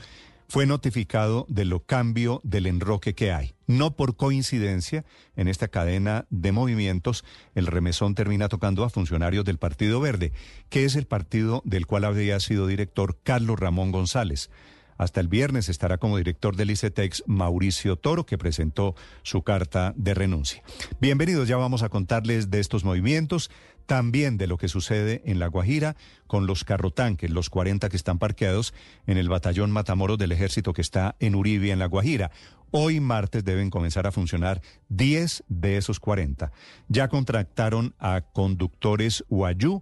fue 0.49 0.65
notificado 0.65 1.45
de 1.49 1.65
lo 1.65 1.81
cambio 1.81 2.39
del 2.43 2.67
enroque 2.67 3.13
que 3.15 3.31
hay. 3.31 3.55
No 3.67 3.95
por 3.95 4.15
coincidencia, 4.15 5.03
en 5.35 5.47
esta 5.47 5.67
cadena 5.67 6.25
de 6.29 6.51
movimientos, 6.51 7.25
el 7.53 7.67
remesón 7.67 8.15
termina 8.15 8.47
tocando 8.47 8.83
a 8.83 8.89
funcionarios 8.89 9.43
del 9.43 9.57
Partido 9.57 9.99
Verde, 9.99 10.31
que 10.69 10.85
es 10.85 10.95
el 10.95 11.05
partido 11.05 11.61
del 11.65 11.85
cual 11.85 12.05
habría 12.05 12.39
sido 12.39 12.67
director 12.67 13.17
Carlos 13.23 13.59
Ramón 13.59 13.91
González. 13.91 14.49
Hasta 14.97 15.19
el 15.19 15.27
viernes 15.27 15.69
estará 15.69 15.97
como 15.97 16.17
director 16.17 16.55
del 16.55 16.71
ICETEX 16.71 17.23
Mauricio 17.27 17.97
Toro, 17.97 18.25
que 18.25 18.37
presentó 18.37 18.95
su 19.21 19.43
carta 19.43 19.93
de 19.95 20.13
renuncia. 20.13 20.63
Bienvenidos, 20.99 21.47
ya 21.47 21.57
vamos 21.57 21.83
a 21.83 21.89
contarles 21.89 22.49
de 22.49 22.59
estos 22.59 22.83
movimientos, 22.83 23.51
también 23.87 24.37
de 24.37 24.45
lo 24.45 24.57
que 24.57 24.67
sucede 24.67 25.23
en 25.25 25.39
La 25.39 25.47
Guajira 25.47 25.95
con 26.27 26.45
los 26.45 26.63
carrotanques, 26.63 27.31
los 27.31 27.49
40 27.49 27.89
que 27.89 27.97
están 27.97 28.19
parqueados 28.19 28.73
en 29.07 29.17
el 29.17 29.29
batallón 29.29 29.71
Matamoros 29.71 30.19
del 30.19 30.33
ejército 30.33 30.73
que 30.73 30.81
está 30.81 31.15
en 31.19 31.33
Uribe, 31.33 31.71
en 31.71 31.79
La 31.79 31.87
Guajira. 31.87 32.29
Hoy 32.69 32.99
martes 32.99 33.45
deben 33.45 33.69
comenzar 33.69 34.05
a 34.05 34.11
funcionar 34.11 34.61
10 34.89 35.45
de 35.47 35.77
esos 35.77 35.99
40. 35.99 36.51
Ya 36.89 37.07
contrataron 37.07 37.95
a 37.97 38.21
conductores 38.21 39.23
Huayú, 39.29 39.81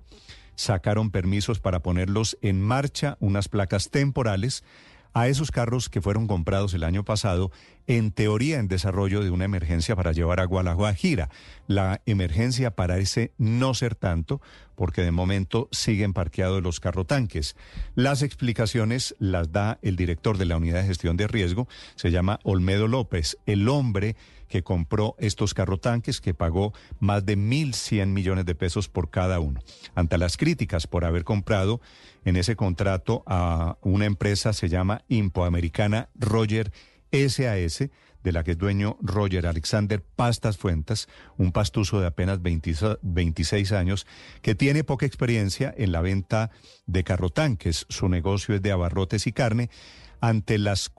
sacaron 0.53 1.09
permisos 1.09 1.59
para 1.59 1.81
ponerlos 1.81 2.37
en 2.41 2.61
marcha, 2.61 3.17
unas 3.19 3.49
placas 3.49 3.89
temporales 3.89 4.63
a 5.15 5.29
esos 5.29 5.49
carros 5.49 5.87
que 5.87 6.01
fueron 6.01 6.27
comprados 6.27 6.73
el 6.73 6.83
año 6.83 7.05
pasado, 7.05 7.49
en 7.87 8.11
teoría 8.11 8.59
en 8.59 8.67
desarrollo 8.67 9.23
de 9.23 9.29
una 9.29 9.45
emergencia 9.45 9.95
para 9.95 10.11
llevar 10.11 10.41
agua 10.41 10.59
a 10.59 10.63
la 10.65 10.73
Guajira. 10.73 11.29
La 11.67 12.01
emergencia 12.05 12.71
parece 12.71 13.31
no 13.37 13.73
ser 13.73 13.95
tanto, 13.95 14.41
porque 14.75 15.03
de 15.03 15.11
momento 15.11 15.69
siguen 15.71 16.11
parqueados 16.11 16.61
los 16.61 16.81
carrotanques. 16.81 17.55
Las 17.95 18.23
explicaciones 18.23 19.15
las 19.17 19.53
da 19.53 19.79
el 19.81 19.95
director 19.95 20.37
de 20.37 20.45
la 20.45 20.57
Unidad 20.57 20.81
de 20.81 20.87
Gestión 20.87 21.15
de 21.15 21.27
Riesgo, 21.27 21.69
se 21.95 22.11
llama 22.11 22.41
Olmedo 22.43 22.89
López, 22.89 23.37
el 23.45 23.69
hombre 23.69 24.17
que 24.47 24.63
compró 24.63 25.15
estos 25.19 25.53
carrotanques, 25.53 26.21
que 26.21 26.33
pagó 26.33 26.73
más 26.99 27.25
de 27.25 27.37
1.100 27.37 28.07
millones 28.07 28.45
de 28.45 28.55
pesos 28.55 28.89
por 28.89 29.09
cada 29.09 29.39
uno. 29.39 29.61
Ante 29.95 30.17
las 30.17 30.37
críticas 30.37 30.87
por 30.87 31.05
haber 31.05 31.23
comprado 31.23 31.81
en 32.23 32.35
ese 32.35 32.55
contrato 32.55 33.23
a 33.25 33.77
una 33.81 34.05
empresa, 34.05 34.53
se 34.53 34.69
llama 34.69 35.03
Impoamericana 35.07 36.09
Roger 36.15 36.71
SAS, 37.11 37.89
de 38.23 38.31
la 38.31 38.43
que 38.43 38.51
es 38.51 38.57
dueño 38.57 38.97
Roger 39.01 39.45
Alexander 39.45 40.01
Pastas 40.01 40.57
Fuentes, 40.57 41.07
un 41.37 41.51
pastuso 41.51 42.01
de 42.01 42.07
apenas 42.07 42.39
26 42.41 43.71
años, 43.71 44.07
que 44.41 44.55
tiene 44.55 44.83
poca 44.83 45.05
experiencia 45.05 45.73
en 45.77 45.91
la 45.91 46.01
venta 46.01 46.49
de 46.87 47.03
carrotanques. 47.03 47.85
Su 47.87 48.09
negocio 48.09 48.55
es 48.55 48.63
de 48.63 48.71
abarrotes 48.71 49.27
y 49.27 49.31
carne. 49.31 49.69
Ante 50.21 50.57
los 50.57 50.89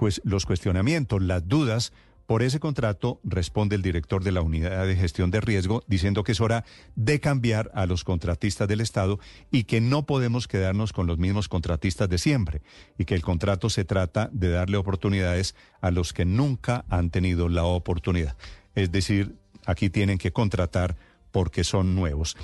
cuestionamientos, 0.46 1.20
las 1.20 1.48
dudas 1.48 1.92
por 2.26 2.42
ese 2.42 2.60
contrato 2.60 3.20
responde 3.24 3.76
el 3.76 3.82
director 3.82 4.22
de 4.22 4.32
la 4.32 4.42
Unidad 4.42 4.86
de 4.86 4.96
Gestión 4.96 5.30
de 5.30 5.40
Riesgo 5.40 5.82
diciendo 5.86 6.24
que 6.24 6.32
es 6.32 6.40
hora 6.40 6.64
de 6.96 7.20
cambiar 7.20 7.70
a 7.74 7.86
los 7.86 8.04
contratistas 8.04 8.68
del 8.68 8.80
Estado 8.80 9.18
y 9.50 9.64
que 9.64 9.80
no 9.80 10.06
podemos 10.06 10.48
quedarnos 10.48 10.92
con 10.92 11.06
los 11.06 11.18
mismos 11.18 11.48
contratistas 11.48 12.08
de 12.08 12.18
siempre 12.18 12.62
y 12.98 13.04
que 13.04 13.14
el 13.14 13.22
contrato 13.22 13.70
se 13.70 13.84
trata 13.84 14.28
de 14.32 14.50
darle 14.50 14.76
oportunidades 14.76 15.54
a 15.80 15.90
los 15.90 16.12
que 16.12 16.24
nunca 16.24 16.84
han 16.88 17.10
tenido 17.10 17.48
la 17.48 17.64
oportunidad. 17.64 18.36
Es 18.74 18.90
decir, 18.90 19.36
aquí 19.64 19.88
tienen 19.88 20.18
que 20.18 20.32
contratar 20.32 20.96
porque 21.30 21.64
son 21.64 21.94
nuevos. 21.94 22.36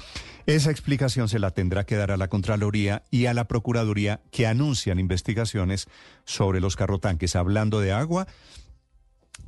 Esa 0.44 0.70
explicación 0.70 1.28
se 1.28 1.38
la 1.38 1.52
tendrá 1.52 1.84
que 1.84 1.96
dar 1.96 2.10
a 2.10 2.18
la 2.18 2.28
Contraloría 2.28 3.04
y 3.10 3.24
a 3.24 3.32
la 3.32 3.48
Procuraduría 3.48 4.20
que 4.30 4.46
anuncian 4.46 4.98
investigaciones 4.98 5.88
sobre 6.26 6.60
los 6.60 6.76
carrotanques. 6.76 7.34
Hablando 7.34 7.80
de 7.80 7.92
agua, 7.92 8.26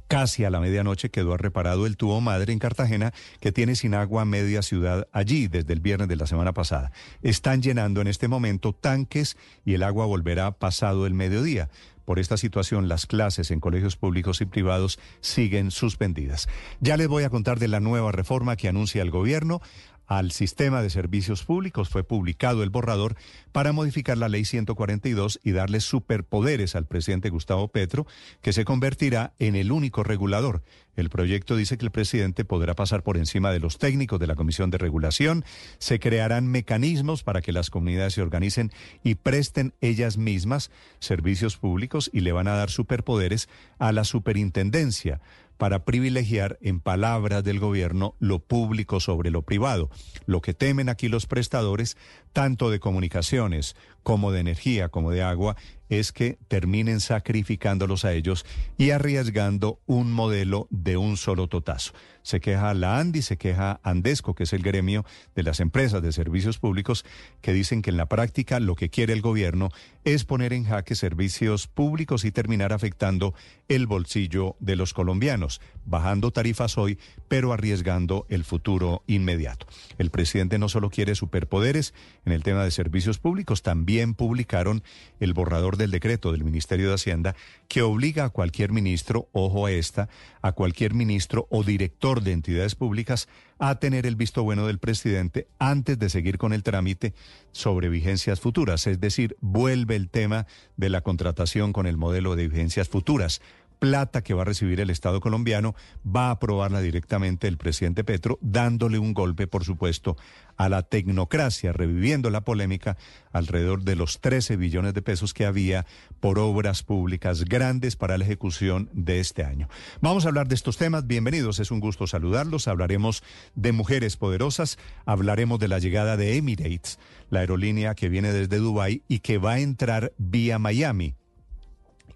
Casi 0.09 0.44
a 0.44 0.51
la 0.51 0.60
medianoche 0.60 1.10
quedó 1.10 1.36
reparado 1.36 1.86
el 1.86 1.97
tubo 1.97 2.20
madre 2.20 2.52
en 2.52 2.59
Cartagena 2.59 3.12
que 3.40 3.52
tiene 3.52 3.74
sin 3.74 3.94
agua 3.94 4.24
media 4.24 4.62
ciudad 4.62 5.09
allí 5.12 5.48
desde 5.48 5.72
el 5.72 5.81
viernes 5.81 6.09
de 6.09 6.16
la 6.16 6.26
semana 6.26 6.52
pasada. 6.52 6.93
Están 7.22 7.62
llenando 7.62 8.01
en 8.01 8.06
este 8.06 8.28
momento 8.28 8.74
tanques 8.74 9.36
y 9.64 9.74
el 9.74 9.82
agua 9.82 10.06
volverá 10.06 10.52
pasado 10.52 11.06
el 11.06 11.14
mediodía. 11.14 11.70
Por 12.05 12.18
esta 12.18 12.36
situación, 12.36 12.86
las 12.86 13.06
clases 13.06 13.51
en 13.51 13.60
colegios 13.60 13.97
públicos 13.97 14.43
y 14.43 14.44
privados 14.44 14.98
siguen 15.20 15.70
suspendidas. 15.70 16.48
Ya 16.81 16.98
les 16.98 17.09
voy 17.09 17.24
a 17.24 17.31
contar 17.31 17.59
de 17.59 17.68
la 17.68 17.81
nueva 17.81 18.12
reforma 18.12 18.56
que 18.56 18.68
anuncia 18.68 19.01
el 19.01 19.10
gobierno 19.10 19.62
al 20.06 20.31
sistema 20.32 20.82
de 20.82 20.90
servicios 20.90 21.44
públicos. 21.44 21.89
Fue 21.89 22.05
publicado 22.05 22.62
el 22.62 22.70
borrador 22.70 23.16
para 23.52 23.72
modificar 23.72 24.18
la 24.18 24.28
ley 24.28 24.44
142 24.44 25.40
y 25.43 25.52
darle 25.52 25.81
superpoderes 25.81 26.76
al 26.76 26.86
presidente 26.86 27.31
Gustavo 27.31 27.68
Petro, 27.68 28.06
que 28.43 28.52
se 28.52 28.64
convertirá 28.64 29.32
en 29.39 29.56
el 29.56 29.72
único 29.72 30.02
regulador. 30.02 30.62
El 30.97 31.10
proyecto 31.10 31.56
dice 31.56 31.76
que 31.76 31.85
el 31.85 31.90
presidente 31.90 32.44
podrá 32.44 32.74
pasar 32.74 33.02
por 33.02 33.16
encima 33.16 33.51
de 33.51 33.59
los 33.59 33.78
técnicos 33.78 34.20
de 34.20 34.28
la 34.28 34.36
Comisión 34.36 34.70
de 34.70 34.78
Regulación, 34.78 35.44
se 35.78 35.98
crearán 35.98 36.47
mecanismos 36.47 37.24
para 37.24 37.43
que 37.43 37.52
las 37.52 37.70
comunidades 37.70 38.14
se 38.14 38.22
organicen 38.22 38.70
y 39.02 39.16
presten 39.16 39.74
ellas 39.81 40.16
mismas 40.16 40.70
servicios 41.01 41.56
públicos 41.56 42.10
y 42.12 42.20
le 42.20 42.32
van 42.32 42.47
a 42.47 42.55
dar 42.55 42.70
superpoderes 42.70 43.48
a 43.78 43.90
la 43.93 44.05
superintendencia 44.05 45.20
para 45.56 45.85
privilegiar, 45.85 46.59
en 46.60 46.81
palabras 46.81 47.44
del 47.44 47.60
gobierno, 47.60 48.14
lo 48.18 48.40
público 48.40 49.01
sobre 49.01 49.31
lo 49.31 49.43
privado. 49.43 49.90
Lo 50.26 50.40
que 50.40 50.55
temen 50.55 50.89
aquí 50.89 51.09
los 51.09 51.26
prestadores, 51.26 51.97
tanto 52.35 52.69
de 52.69 52.81
comunicaciones 52.81 53.77
como 54.02 54.32
de 54.32 54.40
energía, 54.40 54.90
como 54.90 55.11
de 55.11 55.23
agua, 55.23 55.56
es 55.89 56.12
que 56.12 56.39
terminen 56.48 57.01
sacrificándolos 57.01 58.05
a 58.05 58.12
ellos 58.12 58.44
y 58.77 58.90
arriesgando 58.90 59.81
un 59.86 60.12
modelo 60.12 60.66
de 60.70 60.97
un 60.97 61.16
solo 61.16 61.48
totazo. 61.48 61.93
Se 62.23 62.40
queja 62.40 62.73
la 62.73 62.98
ANDI, 62.98 63.20
se 63.20 63.36
queja 63.36 63.81
Andesco, 63.82 64.35
que 64.35 64.44
es 64.44 64.52
el 64.55 64.62
gremio 64.62 65.05
de 65.35 65.43
las 65.43 65.61
empresas 65.61 66.02
de 66.02 66.11
servicios 66.11 66.59
públicos, 66.59 67.05
que 67.43 67.52
dicen 67.52 67.82
que 67.82 67.90
en 67.90 67.98
la 67.98 68.06
práctica 68.06 68.61
lo 68.61 68.77
que 68.77 68.89
quiere 68.89 69.12
el 69.12 69.20
gobierno 69.20 69.69
es 70.05 70.24
poner 70.24 70.55
en 70.55 70.65
jaque 70.65 70.94
servicios 70.94 71.66
públicos 71.66 72.24
y 72.24 72.32
terminar 72.32 72.73
afectando 72.73 73.35
el 73.69 73.86
bolsillo 73.86 74.56
de 74.59 74.77
los 74.77 74.94
colombianos, 74.94 75.61
bajando 75.85 76.31
tarifas 76.31 76.78
hoy, 76.78 76.98
pero 77.28 77.52
arriesgando 77.52 78.27
el 78.31 78.44
futuro 78.44 79.02
inmediato. 79.06 79.66
El 79.98 80.11
presidente 80.11 80.59
no 80.59 80.70
solo 80.70 80.89
quiere 80.89 81.15
superpoderes 81.15 81.93
en 82.25 82.33
el 82.33 82.43
tema 82.43 82.65
de 82.65 82.71
servicios 82.71 83.19
públicos, 83.19 83.63
también 83.63 84.15
publicaron 84.15 84.83
el 85.21 85.35
borrador 85.35 85.77
del 85.77 85.91
decreto 85.91 86.33
del 86.33 86.45
Ministerio 86.45 86.89
de 86.89 86.95
Hacienda 86.95 87.35
que 87.69 87.83
obliga 87.83 88.25
a 88.25 88.31
cualquier 88.31 88.73
ministro, 88.73 89.29
ojo 89.33 89.67
a 89.67 89.73
esta, 89.73 90.09
a 90.43 90.53
cualquier 90.53 90.95
ministro 90.95 91.47
o 91.51 91.63
director 91.63 92.23
de 92.23 92.33
entidades 92.33 92.75
públicas 92.75 93.29
a 93.59 93.77
tener 93.77 94.07
el 94.07 94.17
visto 94.17 94.43
bueno 94.43 94.67
del 94.67 94.79
presidente 94.79 95.49
antes 95.59 95.99
de 95.99 96.11
seguir 96.11 96.39
con 96.39 96.53
el 96.53 96.63
trámite 96.63 97.15
sobre 97.53 97.89
vigencias 97.89 98.41
futuras. 98.41 98.87
Es 98.87 99.01
decir, 99.01 99.37
vuelve 99.41 99.97
el 99.97 100.09
tema 100.09 100.47
de 100.77 100.91
la 100.91 101.03
contratación 101.03 101.73
con 101.73 101.87
el 101.87 101.97
modelo 101.97 102.37
de 102.37 102.49
vigencias 102.49 102.89
futuras 102.89 103.41
plata 103.79 104.23
que 104.23 104.35
va 104.35 104.43
a 104.43 104.47
recibir 104.47 104.81
el 104.81 104.91
Estado 104.91 105.21
colombiano 105.21 105.75
va 106.05 106.29
a 106.29 106.33
aprobarla 106.33 106.81
directamente 106.81 107.49
el 107.49 107.59
presidente 107.59 108.05
Petro, 108.05 108.39
dándole 108.41 108.99
un 108.99 109.15
golpe, 109.15 109.47
por 109.47 109.65
supuesto, 109.65 110.17
a 110.57 110.69
la 110.69 110.83
tecnocracia, 110.83 111.73
reviviendo 111.73 112.31
la 112.31 112.43
polémica 112.43 112.97
alrededor 113.33 113.83
de 113.83 113.97
los 113.97 114.21
13 114.21 114.57
billones 114.57 114.95
de 114.95 115.03
pesos 115.03 115.35
que 115.35 115.47
había 115.47 115.87
por 116.21 116.39
obras 116.39 116.83
públicas 116.83 117.45
grandes 117.45 117.97
para 117.97 118.17
la 118.19 118.25
ejecución 118.25 118.89
de 118.93 119.21
este 119.21 119.45
año. 119.45 119.69
Vamos 120.01 120.25
a 120.25 120.29
hablar 120.29 120.49
de 120.49 120.55
estos 120.55 120.77
temas. 120.77 121.07
Bienvenidos, 121.07 121.59
es 121.59 121.71
un 121.71 121.81
gusto 121.81 122.07
saludarlos. 122.07 122.69
Hablaremos 122.69 123.23
de 123.55 123.73
mujeres 123.73 124.17
poderosas, 124.17 124.79
hablaremos 125.07 125.59
de 125.59 125.69
la 125.69 125.79
llegada 125.79 126.17
de 126.17 126.37
Emirates, 126.37 126.99
la 127.31 127.41
aerolínea 127.41 127.95
que 127.95 128.09
viene 128.09 128.33
desde 128.33 128.59
Dubái 128.59 129.03
y 129.09 129.21
que 129.21 129.39
va 129.39 129.53
a 129.53 129.61
entrar 129.61 130.13
vía 130.19 130.59
Miami. 130.59 131.15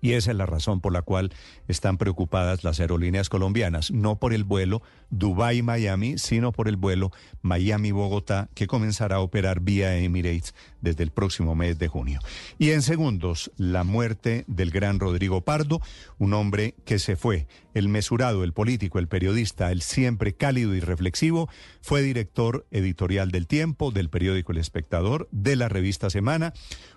Y 0.01 0.12
esa 0.12 0.31
es 0.31 0.37
la 0.37 0.47
razón 0.47 0.81
por 0.81 0.93
la 0.93 1.03
cual 1.03 1.33
están 1.66 1.99
preocupadas 1.99 2.65
las 2.65 2.81
aerolíneas 2.81 3.29
colombianas, 3.29 3.91
no 3.91 4.19
por 4.19 4.33
el 4.33 4.45
vuelo 4.45 4.83
Dubái-Miami, 5.11 6.19
sino 6.19 6.53
por 6.53 6.69
el 6.69 6.77
vuelo 6.77 7.11
Miami-Bogotá, 7.43 8.49
que 8.55 8.66
comenzará 8.66 9.16
a 9.16 9.20
operar 9.20 9.61
vía 9.61 9.97
Emirates 9.97 10.55
desde 10.81 11.03
el 11.03 11.11
próximo 11.11 11.55
mes 11.55 11.79
de 11.79 11.89
junio. 11.89 12.20
Y 12.59 12.70
en 12.70 12.83
segundos, 12.83 13.51
la 13.57 13.85
muerte 13.85 14.45
del 14.47 14.70
gran 14.70 15.01
Rodrigo 15.01 15.41
Pardo, 15.43 15.81
un 16.19 16.35
hombre 16.35 16.75
que 16.85 16.99
se 16.99 17.16
fue, 17.16 17.47
el 17.75 17.89
mesurado, 17.89 18.45
el 18.45 18.53
político, 18.53 18.99
el 18.99 19.09
periodista, 19.09 19.70
el 19.70 19.83
siempre 19.83 20.35
cálido 20.35 20.75
y 20.75 20.81
reflexivo, 20.81 21.49
fue 21.81 22.03
director 22.03 22.66
editorial 22.70 23.31
del 23.31 23.47
Tiempo, 23.47 23.91
del 23.91 24.11
periódico 24.11 24.53
El 24.53 24.59
Espectador, 24.59 25.29
de 25.31 25.57
la 25.57 25.69
revista 25.69 26.11
Semana, 26.11 26.53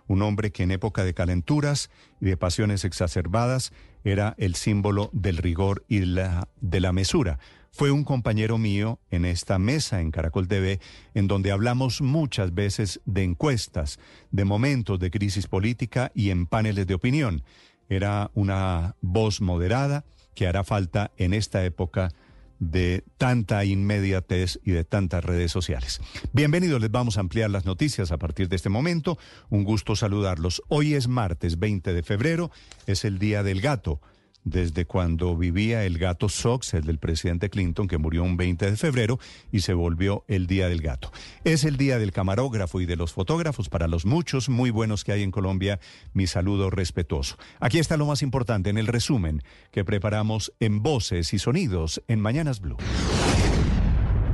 un 0.07 0.21
hombre 0.21 0.51
que 0.51 0.63
en 0.63 0.71
época 0.71 1.03
de 1.03 1.13
calenturas 1.13 1.89
y 2.21 2.25
de 2.25 2.37
pasiones 2.37 2.85
exacerbadas 2.85 3.73
era 4.03 4.35
el 4.37 4.55
símbolo 4.55 5.09
del 5.11 5.37
rigor 5.37 5.83
y 5.89 5.99
de 5.99 6.79
la 6.79 6.91
mesura. 6.93 7.39
Fue 7.73 7.89
un 7.89 8.03
compañero 8.03 8.57
mío 8.57 8.99
en 9.09 9.25
esta 9.25 9.57
mesa 9.57 10.01
en 10.01 10.11
Caracol 10.11 10.47
TV, 10.47 10.79
en 11.13 11.27
donde 11.27 11.51
hablamos 11.51 12.01
muchas 12.01 12.53
veces 12.53 13.01
de 13.05 13.23
encuestas, 13.23 13.99
de 14.29 14.45
momentos 14.45 14.99
de 14.99 15.09
crisis 15.09 15.47
política 15.47 16.11
y 16.13 16.29
en 16.29 16.47
paneles 16.47 16.85
de 16.85 16.93
opinión. 16.93 17.43
Era 17.89 18.29
una 18.33 18.95
voz 19.01 19.41
moderada 19.41 20.05
que 20.35 20.47
hará 20.47 20.63
falta 20.63 21.11
en 21.17 21.33
esta 21.33 21.63
época 21.65 22.09
de 22.61 23.03
tanta 23.17 23.65
inmediatez 23.65 24.59
y 24.63 24.71
de 24.71 24.83
tantas 24.83 25.25
redes 25.25 25.51
sociales. 25.51 25.99
Bienvenidos, 26.31 26.79
les 26.79 26.91
vamos 26.91 27.17
a 27.17 27.21
ampliar 27.21 27.49
las 27.49 27.65
noticias 27.65 28.11
a 28.11 28.17
partir 28.17 28.49
de 28.49 28.55
este 28.55 28.69
momento. 28.69 29.17
Un 29.49 29.63
gusto 29.63 29.95
saludarlos. 29.95 30.61
Hoy 30.67 30.93
es 30.93 31.07
martes 31.07 31.57
20 31.57 31.91
de 31.91 32.03
febrero, 32.03 32.51
es 32.85 33.03
el 33.03 33.17
Día 33.17 33.41
del 33.41 33.61
Gato 33.61 33.99
desde 34.43 34.85
cuando 34.85 35.35
vivía 35.37 35.85
el 35.85 35.97
gato 35.97 36.29
Sox, 36.29 36.73
el 36.73 36.83
del 36.83 36.97
presidente 36.97 37.49
Clinton, 37.49 37.87
que 37.87 37.97
murió 37.97 38.23
un 38.23 38.37
20 38.37 38.71
de 38.71 38.77
febrero 38.77 39.19
y 39.51 39.61
se 39.61 39.73
volvió 39.73 40.23
el 40.27 40.47
Día 40.47 40.69
del 40.69 40.81
Gato. 40.81 41.11
Es 41.43 41.63
el 41.63 41.77
Día 41.77 41.99
del 41.99 42.11
Camarógrafo 42.11 42.81
y 42.81 42.85
de 42.85 42.95
los 42.95 43.13
fotógrafos 43.13 43.69
para 43.69 43.87
los 43.87 44.05
muchos 44.05 44.49
muy 44.49 44.69
buenos 44.69 45.03
que 45.03 45.11
hay 45.11 45.23
en 45.23 45.31
Colombia. 45.31 45.79
Mi 46.13 46.27
saludo 46.27 46.69
respetuoso. 46.69 47.37
Aquí 47.59 47.79
está 47.79 47.97
lo 47.97 48.05
más 48.05 48.21
importante 48.21 48.69
en 48.69 48.77
el 48.77 48.87
resumen 48.87 49.43
que 49.71 49.85
preparamos 49.85 50.53
en 50.59 50.81
Voces 50.81 51.33
y 51.33 51.39
Sonidos 51.39 52.01
en 52.07 52.19
Mañanas 52.19 52.59
Blue 52.61 52.77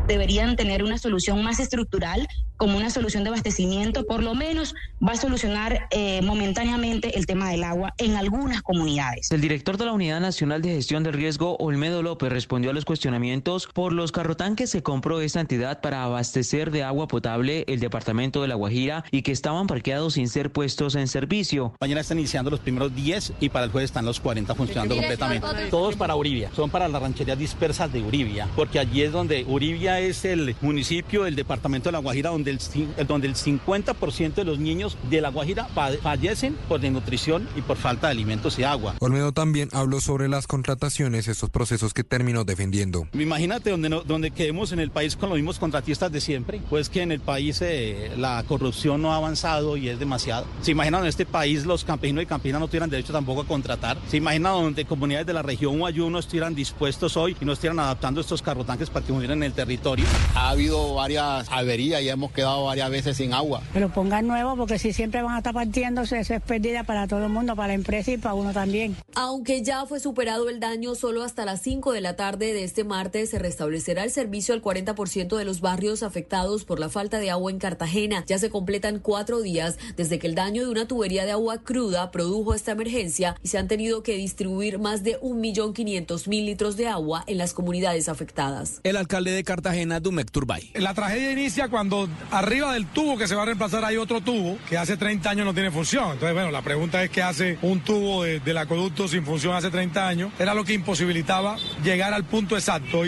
deberían 0.08 0.56
tener 0.56 0.84
una 0.84 0.98
solución 0.98 1.44
más 1.44 1.60
estructural, 1.60 2.28
como 2.56 2.78
una 2.78 2.90
solución 2.90 3.24
de 3.24 3.30
abastecimiento, 3.30 4.06
por 4.06 4.24
lo 4.24 4.34
menos 4.34 4.74
va 5.06 5.12
a 5.12 5.18
solucionar 5.18 5.88
eh, 5.92 6.22
momentáneamente 6.24 7.18
el 7.18 7.28
tema 7.28 7.52
del 7.52 7.64
agua 7.64 7.94
en 7.98 8.16
algunas 8.16 8.62
comunidades. 8.64 9.32
El 9.32 9.42
director 9.42 9.78
de 9.78 9.86
la 9.86 9.92
Unidad 9.92 10.20
Nacional 10.20 10.62
de 10.62 10.70
Gestión 10.70 11.04
del 11.04 11.14
Riesgo, 11.14 11.56
Olmedo 11.58 12.02
López, 12.02 12.32
respondió 12.32 12.72
a 12.72 12.74
los 12.74 12.86
cuestionamientos 12.86 13.68
por 13.68 13.94
los 13.94 14.12
carrotanques 14.12 14.72
que 14.72 14.82
compró 14.82 15.22
esta 15.22 15.40
entidad 15.40 15.82
para 15.82 16.04
abastecer 16.04 16.72
de 16.72 16.84
agua 16.84 17.08
potable 17.08 17.64
el 17.68 17.80
departamento 17.80 18.42
de 18.42 18.48
La 18.48 18.56
Guajira 18.56 19.04
y 19.12 19.22
que 19.22 19.32
estaban 19.32 19.68
parqueados 19.68 20.14
sin 20.14 20.28
ser 20.28 20.52
puestos 20.52 20.96
en 20.96 21.08
servicio. 21.08 21.74
Mañana 21.80 22.02
están 22.02 22.18
iniciando 22.18 22.50
los 22.50 22.60
primeros 22.60 22.96
10 22.96 23.34
y 23.40 23.50
para 23.50 23.66
el 23.66 23.72
jueves 23.72 23.92
están 23.92 24.06
los 24.06 24.20
40 24.20 24.56
funcionando 24.56 24.96
completamente. 24.96 25.48
Todos 25.70 25.96
para 25.96 26.16
Uribia, 26.16 26.50
son 26.56 26.70
para 26.70 26.88
las 26.88 27.02
rancherías 27.02 27.38
dispersas 27.38 27.92
de 27.94 28.02
Uribia, 28.02 28.48
porque 28.56 28.80
allí 28.80 29.04
es 29.04 29.12
donde 29.12 29.46
Uribia 29.48 29.97
es 30.00 30.26
el 30.26 30.56
municipio 30.62 31.24
del 31.24 31.36
departamento 31.36 31.90
de 31.90 31.94
La 31.94 32.00
Guajira 32.00 32.30
donde 32.30 32.52
el, 32.52 32.60
donde 33.08 33.28
el 33.28 33.36
50% 33.36 34.34
de 34.34 34.44
los 34.44 34.60
niños 34.60 34.98
de 35.10 35.22
La 35.22 35.30
Guajira 35.30 35.68
fallecen 36.02 36.56
por 36.68 36.80
desnutrición 36.80 37.48
y 37.56 37.62
por 37.62 37.78
falta 37.78 38.08
de 38.08 38.12
alimentos 38.12 38.58
y 38.60 38.64
agua. 38.64 38.96
Olmedo 39.00 39.32
también 39.32 39.70
habló 39.74 40.02
sobre 40.02 40.28
las 40.30 40.48
contrataciones, 40.48 41.28
estos 41.28 41.50
procesos 41.50 41.94
que 41.94 42.04
terminó 42.04 42.44
defendiendo. 42.44 43.08
Imagínate 43.14 43.72
donde, 43.72 43.90
donde 44.06 44.32
quedemos 44.32 44.72
en 44.72 44.80
el 44.80 44.92
país 44.92 45.16
con 45.16 45.30
los 45.30 45.38
mismos 45.38 45.60
contratistas 45.60 46.12
de 46.12 46.22
siempre, 46.22 46.62
pues 46.70 46.90
que 46.90 47.02
en 47.02 47.12
el 47.12 47.20
país 47.20 47.62
eh, 47.62 48.12
la 48.18 48.44
corrupción 48.48 49.02
no 49.02 49.14
ha 49.14 49.18
avanzado 49.18 49.78
y 49.78 49.90
es 49.90 50.00
demasiado. 50.00 50.46
¿Se 50.62 50.72
imaginan 50.72 51.02
en 51.02 51.08
este 51.08 51.26
país 51.26 51.66
los 51.66 51.84
campesinos 51.84 52.24
y 52.24 52.26
campesinas 52.26 52.62
no 52.62 52.68
tuvieran 52.68 52.90
derecho 52.90 53.14
tampoco 53.14 53.42
a 53.42 53.48
contratar? 53.48 53.98
¿Se 54.08 54.18
imaginan 54.18 54.54
donde 54.54 54.86
comunidades 54.86 55.28
de 55.28 55.34
la 55.34 55.42
región 55.42 55.82
o 55.82 56.10
no 56.10 56.20
estuvieran 56.20 56.56
dispuestos 56.56 57.18
hoy 57.18 57.36
y 57.40 57.46
no 57.46 57.54
estuvieran 57.54 57.80
adaptando 57.80 58.22
estos 58.22 58.42
carrotanques 58.42 58.90
para 58.90 59.06
que 59.06 59.12
murieran 59.12 59.40
en 59.40 59.44
el 59.44 59.54
territorio? 59.54 59.87
Ha 60.36 60.50
habido 60.50 60.96
varias 60.96 61.48
averías 61.50 62.02
y 62.02 62.10
hemos 62.10 62.34
quedado 62.34 62.66
varias 62.66 62.90
veces 62.90 63.16
sin 63.16 63.34
agua. 63.34 63.62
Que 63.72 63.80
lo 63.80 63.88
pongan 63.88 64.28
nuevo 64.28 64.58
porque 64.58 64.80
si 64.80 64.92
siempre 64.92 65.22
van 65.22 65.36
a 65.36 65.38
estar 65.38 65.54
partiéndose, 65.54 66.20
eso 66.20 66.34
es 66.34 66.42
pérdida 66.42 66.84
para 66.84 67.08
todo 67.08 67.24
el 67.24 67.30
mundo, 67.30 67.56
para 67.56 67.70
la 67.70 67.74
empresa 67.76 68.12
y 68.12 68.18
para 68.18 68.34
uno 68.34 68.52
también. 68.52 68.98
Aunque 69.16 69.62
ya 69.64 69.86
fue 69.86 70.02
superado 70.02 70.50
el 70.50 70.60
daño, 70.60 70.94
solo 70.94 71.24
hasta 71.24 71.46
las 71.46 71.62
5 71.62 71.94
de 71.94 72.02
la 72.02 72.18
tarde 72.18 72.54
de 72.54 72.66
este 72.66 72.84
martes 72.84 73.30
se 73.30 73.40
restablecerá 73.40 74.04
el 74.04 74.12
servicio 74.12 74.54
al 74.54 74.62
40% 74.62 75.38
de 75.38 75.46
los 75.46 75.62
barrios 75.62 76.04
afectados 76.04 76.66
por 76.66 76.80
la 76.82 76.90
falta 76.90 77.20
de 77.20 77.32
agua 77.32 77.50
en 77.50 77.60
Cartagena. 77.60 78.26
Ya 78.28 78.40
se 78.40 78.50
completan 78.50 79.00
cuatro 79.00 79.40
días 79.40 79.78
desde 79.96 80.20
que 80.20 80.28
el 80.28 80.36
daño 80.36 80.64
de 80.64 80.70
una 80.70 80.86
tubería 80.86 81.24
de 81.24 81.32
agua 81.32 81.60
cruda 81.60 82.12
produjo 82.12 82.54
esta 82.54 82.74
emergencia 82.74 83.38
y 83.42 83.48
se 83.48 83.58
han 83.58 83.70
tenido 83.70 84.04
que 84.04 84.16
distribuir 84.16 84.80
más 84.80 85.04
de 85.04 85.18
1.500.000 85.22 86.46
litros 86.46 86.76
de 86.76 86.88
agua 86.88 87.24
en 87.26 87.38
las 87.38 87.54
comunidades 87.54 88.10
afectadas. 88.10 88.82
El 88.84 88.98
alcalde 88.98 89.32
de 89.32 89.46
Cartagena, 89.46 89.77
Dumec 89.86 90.32
Turbay. 90.32 90.72
La 90.76 90.94
tragedia 90.94 91.32
inicia 91.32 91.70
cuando 91.70 92.10
arriba 92.32 92.74
del 92.74 92.88
tubo 92.88 93.18
que 93.18 93.28
se 93.28 93.36
va 93.36 93.44
a 93.44 93.46
reemplazar 93.46 93.86
hay 93.86 93.98
otro 93.98 94.22
tubo 94.22 94.58
que 94.68 94.78
hace 94.78 94.98
30 94.98 95.30
años 95.30 95.46
no 95.46 95.54
tiene 95.54 95.72
función. 95.72 96.14
Entonces, 96.14 96.34
bueno, 96.34 96.52
la 96.52 96.62
pregunta 96.62 97.04
es 97.04 97.10
qué 97.10 97.22
hace 97.22 97.58
un 97.62 97.82
tubo 97.82 98.24
del 98.24 98.58
acueducto 98.58 99.08
sin 99.08 99.24
función 99.24 99.56
hace 99.56 99.70
30 99.70 100.08
años. 100.08 100.32
Era 100.40 100.54
lo 100.54 100.66
que 100.66 100.74
imposibilitaba 100.74 101.58
llegar 101.84 102.14
al 102.14 102.26
punto 102.26 102.56
exacto. 102.56 103.04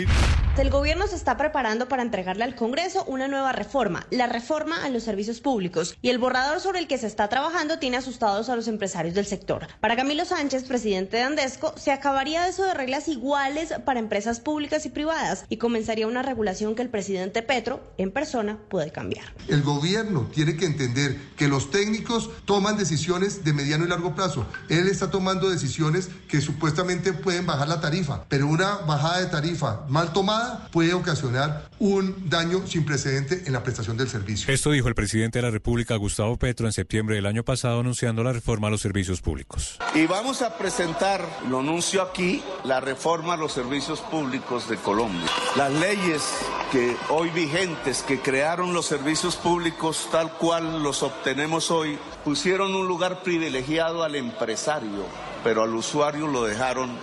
El 0.60 0.68
gobierno 0.68 1.06
se 1.06 1.16
está 1.16 1.38
preparando 1.38 1.88
para 1.88 2.02
entregarle 2.02 2.44
al 2.44 2.54
Congreso 2.54 3.04
una 3.06 3.28
nueva 3.28 3.52
reforma, 3.52 4.06
la 4.10 4.26
reforma 4.26 4.84
a 4.84 4.90
los 4.90 5.04
servicios 5.04 5.40
públicos, 5.40 5.96
y 6.02 6.10
el 6.10 6.18
borrador 6.18 6.60
sobre 6.60 6.80
el 6.80 6.86
que 6.86 6.98
se 6.98 7.06
está 7.06 7.28
trabajando 7.28 7.78
tiene 7.78 7.96
asustados 7.96 8.50
a 8.50 8.56
los 8.56 8.68
empresarios 8.68 9.14
del 9.14 9.24
sector. 9.24 9.68
Para 9.80 9.96
Camilo 9.96 10.26
Sánchez, 10.26 10.64
presidente 10.64 11.16
de 11.16 11.22
Andesco, 11.22 11.72
se 11.78 11.92
acabaría 11.92 12.46
eso 12.46 12.64
de 12.64 12.74
reglas 12.74 13.08
iguales 13.08 13.72
para 13.86 14.00
empresas 14.00 14.40
públicas 14.40 14.84
y 14.84 14.90
privadas 14.90 15.46
y 15.48 15.56
comenzaría 15.56 16.06
una 16.06 16.20
regulación 16.20 16.59
que 16.60 16.82
el 16.82 16.90
presidente 16.90 17.42
Petro, 17.42 17.80
en 17.96 18.10
persona, 18.10 18.58
puede 18.68 18.92
cambiar. 18.92 19.24
El 19.48 19.62
gobierno 19.62 20.28
tiene 20.32 20.56
que 20.56 20.66
entender 20.66 21.16
que 21.36 21.48
los 21.48 21.70
técnicos 21.70 22.30
toman 22.44 22.76
decisiones 22.76 23.44
de 23.44 23.54
mediano 23.54 23.86
y 23.86 23.88
largo 23.88 24.14
plazo. 24.14 24.46
Él 24.68 24.86
está 24.86 25.10
tomando 25.10 25.48
decisiones 25.48 26.10
que 26.28 26.42
supuestamente 26.42 27.14
pueden 27.14 27.46
bajar 27.46 27.66
la 27.66 27.80
tarifa, 27.80 28.24
pero 28.28 28.46
una 28.46 28.76
bajada 28.76 29.20
de 29.20 29.26
tarifa 29.26 29.86
mal 29.88 30.12
tomada 30.12 30.68
puede 30.70 30.92
ocasionar 30.92 31.70
un 31.78 32.28
daño 32.28 32.66
sin 32.66 32.84
precedente 32.84 33.44
en 33.46 33.54
la 33.54 33.62
prestación 33.62 33.96
del 33.96 34.10
servicio. 34.10 34.52
Esto 34.52 34.70
dijo 34.70 34.88
el 34.88 34.94
presidente 34.94 35.38
de 35.38 35.44
la 35.44 35.50
República, 35.50 35.96
Gustavo 35.96 36.36
Petro, 36.36 36.66
en 36.66 36.72
septiembre 36.72 37.16
del 37.16 37.24
año 37.24 37.42
pasado, 37.42 37.80
anunciando 37.80 38.22
la 38.22 38.34
reforma 38.34 38.68
a 38.68 38.70
los 38.70 38.82
servicios 38.82 39.22
públicos. 39.22 39.78
Y 39.94 40.06
vamos 40.06 40.42
a 40.42 40.58
presentar, 40.58 41.26
lo 41.48 41.60
anuncio 41.60 42.02
aquí, 42.02 42.42
la 42.64 42.80
reforma 42.80 43.34
a 43.34 43.36
los 43.38 43.52
servicios 43.52 44.00
públicos 44.00 44.68
de 44.68 44.76
Colombia. 44.76 45.26
Las 45.56 45.72
leyes 45.72 46.22
que 46.70 46.96
hoy 47.08 47.30
vigentes, 47.30 48.02
que 48.02 48.20
crearon 48.20 48.72
los 48.72 48.86
servicios 48.86 49.36
públicos 49.36 50.08
tal 50.10 50.32
cual 50.32 50.82
los 50.82 51.02
obtenemos 51.02 51.70
hoy, 51.70 51.98
pusieron 52.24 52.74
un 52.74 52.86
lugar 52.86 53.22
privilegiado 53.22 54.02
al 54.02 54.14
empresario, 54.14 55.04
pero 55.42 55.62
al 55.62 55.74
usuario 55.74 56.26
lo 56.26 56.44
dejaron 56.44 56.96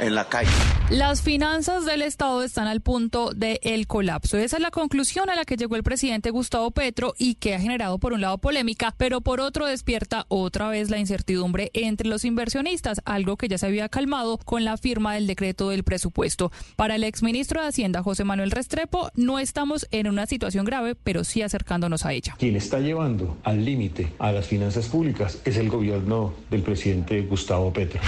en 0.00 0.14
la 0.14 0.28
calle. 0.28 0.50
Las 0.90 1.22
finanzas 1.22 1.86
del 1.86 2.02
Estado 2.02 2.42
están 2.42 2.66
al 2.66 2.82
punto 2.82 3.30
del 3.34 3.58
el 3.62 3.86
colapso. 3.86 4.36
Esa 4.36 4.56
es 4.56 4.62
la 4.62 4.70
conclusión 4.70 5.30
a 5.30 5.34
la 5.34 5.44
que 5.44 5.56
llegó 5.56 5.76
el 5.76 5.82
presidente 5.82 6.30
Gustavo 6.30 6.70
Petro 6.70 7.14
y 7.18 7.36
que 7.36 7.54
ha 7.54 7.60
generado 7.60 7.98
por 7.98 8.12
un 8.12 8.20
lado 8.20 8.38
polémica, 8.38 8.94
pero 8.96 9.20
por 9.22 9.40
otro 9.40 9.66
despierta 9.66 10.26
otra 10.28 10.68
vez 10.68 10.90
la 10.90 10.98
incertidumbre 10.98 11.70
entre 11.72 12.08
los 12.08 12.24
inversionistas, 12.24 13.00
algo 13.06 13.36
que 13.36 13.48
ya 13.48 13.58
se 13.58 13.66
había 13.66 13.88
calmado 13.88 14.38
con 14.38 14.64
la 14.64 14.76
firma 14.76 15.14
del 15.14 15.26
decreto 15.26 15.70
del 15.70 15.84
presupuesto. 15.84 16.52
Para 16.76 16.96
el 16.96 17.04
exministro 17.04 17.62
de 17.62 17.68
Hacienda, 17.68 18.02
José 18.02 18.24
Manuel 18.24 18.50
Restrepo, 18.50 19.10
no 19.14 19.38
estamos 19.38 19.86
en 19.90 20.06
una 20.06 20.26
situación 20.26 20.64
grave, 20.64 20.94
pero 20.94 21.24
sí 21.24 21.42
acercándonos 21.42 22.04
a 22.04 22.12
ella. 22.12 22.36
Quien 22.38 22.56
está 22.56 22.80
llevando 22.80 23.38
al 23.44 23.64
límite 23.64 24.12
a 24.18 24.32
las 24.32 24.46
finanzas 24.46 24.88
públicas 24.88 25.38
es 25.44 25.56
el 25.56 25.70
gobierno 25.70 26.34
del 26.50 26.62
presidente 26.62 27.22
Gustavo 27.22 27.72
Petro. 27.72 28.00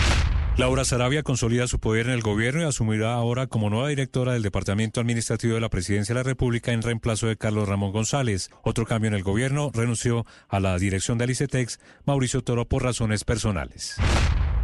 Laura 0.59 0.87
Sarabia 0.87 1.23
consolida 1.23 1.67
su 1.67 1.81
poder 1.81 2.07
en 2.07 2.13
el 2.13 2.23
gobierno 2.23 2.63
y 2.63 2.65
asumirá 2.65 3.13
ahora 3.13 3.47
como 3.47 3.69
nueva 3.69 3.89
directora 3.89 4.33
del 4.33 4.43
Departamento 4.43 5.03
Administrativo 5.03 5.55
de 5.55 5.61
la 5.61 5.69
Presidencia 5.69 6.15
de 6.15 6.21
la 6.21 6.23
República 6.23 6.73
en 6.73 6.81
reemplazo 6.81 7.27
de 7.27 7.37
Carlos 7.37 7.69
Ramón 7.69 7.93
González. 7.93 8.49
Otro 8.63 8.87
cambio 8.87 9.09
en 9.09 9.15
el 9.15 9.23
gobierno, 9.23 9.71
renunció 9.75 10.25
a 10.49 10.59
la 10.59 10.79
dirección 10.79 11.19
del 11.19 11.29
ICETEX 11.29 11.79
Mauricio 12.07 12.41
Toro 12.41 12.65
por 12.65 12.83
razones 12.85 13.23
personales. 13.25 13.97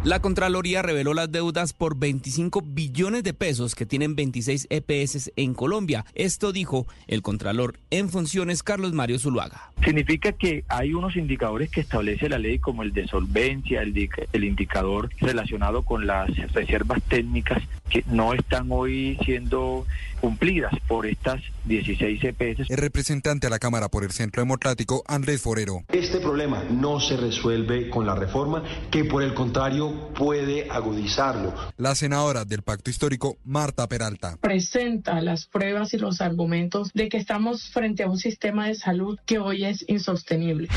La 0.05 0.19
Contraloría 0.19 0.83
reveló 0.83 1.15
las 1.15 1.31
deudas 1.31 1.73
por 1.73 1.97
25 1.97 2.65
billones 2.67 3.23
de 3.23 3.35
pesos 3.35 3.77
que 3.77 3.87
tienen 3.87 4.17
26 4.17 4.67
EPS 4.69 5.31
en 5.37 5.55
Colombia. 5.55 6.05
Esto 6.17 6.51
dijo 6.51 6.89
el 7.07 7.23
Contralor 7.23 7.79
en 7.91 8.09
funciones 8.09 8.65
Carlos 8.65 8.95
Mario 8.95 9.21
Zuluaga. 9.21 9.71
Significa 9.85 10.33
que 10.33 10.65
hay 10.67 10.93
unos 10.93 11.15
indicadores 11.15 11.71
que 11.71 11.83
establece 11.83 12.29
la 12.29 12.39
ley 12.39 12.59
como 12.59 12.83
el 12.83 12.93
de 12.93 13.07
solvencia, 13.07 13.83
el, 13.83 14.09
el 14.33 14.45
indicador 14.45 15.09
relacionado 15.21 15.83
con 15.83 16.05
las 16.05 16.37
reservas 16.53 17.01
técnicas 17.05 17.63
que 17.89 18.03
no 18.09 18.33
están 18.33 18.69
hoy 18.71 19.19
siendo 19.25 19.87
cumplidas 20.21 20.73
por 20.89 21.05
estas 21.07 21.43
16 21.65 22.23
EPS. 22.23 22.71
El 22.71 22.77
representante 22.77 23.49
a 23.49 23.51
la 23.51 23.59
Cámara 23.59 23.89
por 23.89 24.05
el 24.05 24.13
Centro 24.13 24.41
Democrático, 24.41 25.03
Andrés 25.07 25.43
Forero. 25.43 25.83
Este 25.93 26.21
problema 26.21 26.63
no 26.71 27.01
se 27.01 27.17
resuelve 27.17 27.91
con 27.91 28.07
la 28.07 28.15
reforma, 28.15 28.63
que 28.91 29.05
por 29.05 29.23
el 29.23 29.35
contrario 29.35 29.92
puede 30.15 30.71
agudizarlo. 30.71 31.55
La 31.77 31.95
senadora 31.95 32.45
del 32.45 32.63
Pacto 32.63 32.91
Histórico, 32.91 33.39
Marta 33.45 33.89
Peralta. 33.89 34.37
Presenta 34.41 35.21
las 35.21 35.47
pruebas 35.47 35.95
y 35.95 35.99
los 35.99 36.21
argumentos 36.21 36.91
de 36.95 37.09
que 37.09 37.17
estamos 37.17 37.71
frente 37.71 38.03
a 38.03 38.09
un 38.09 38.19
sistema 38.19 38.69
de 38.69 38.75
salud 38.75 39.19
que 39.27 39.39
hoy 39.39 39.65
es 39.65 39.85
insostenible. 39.89 40.69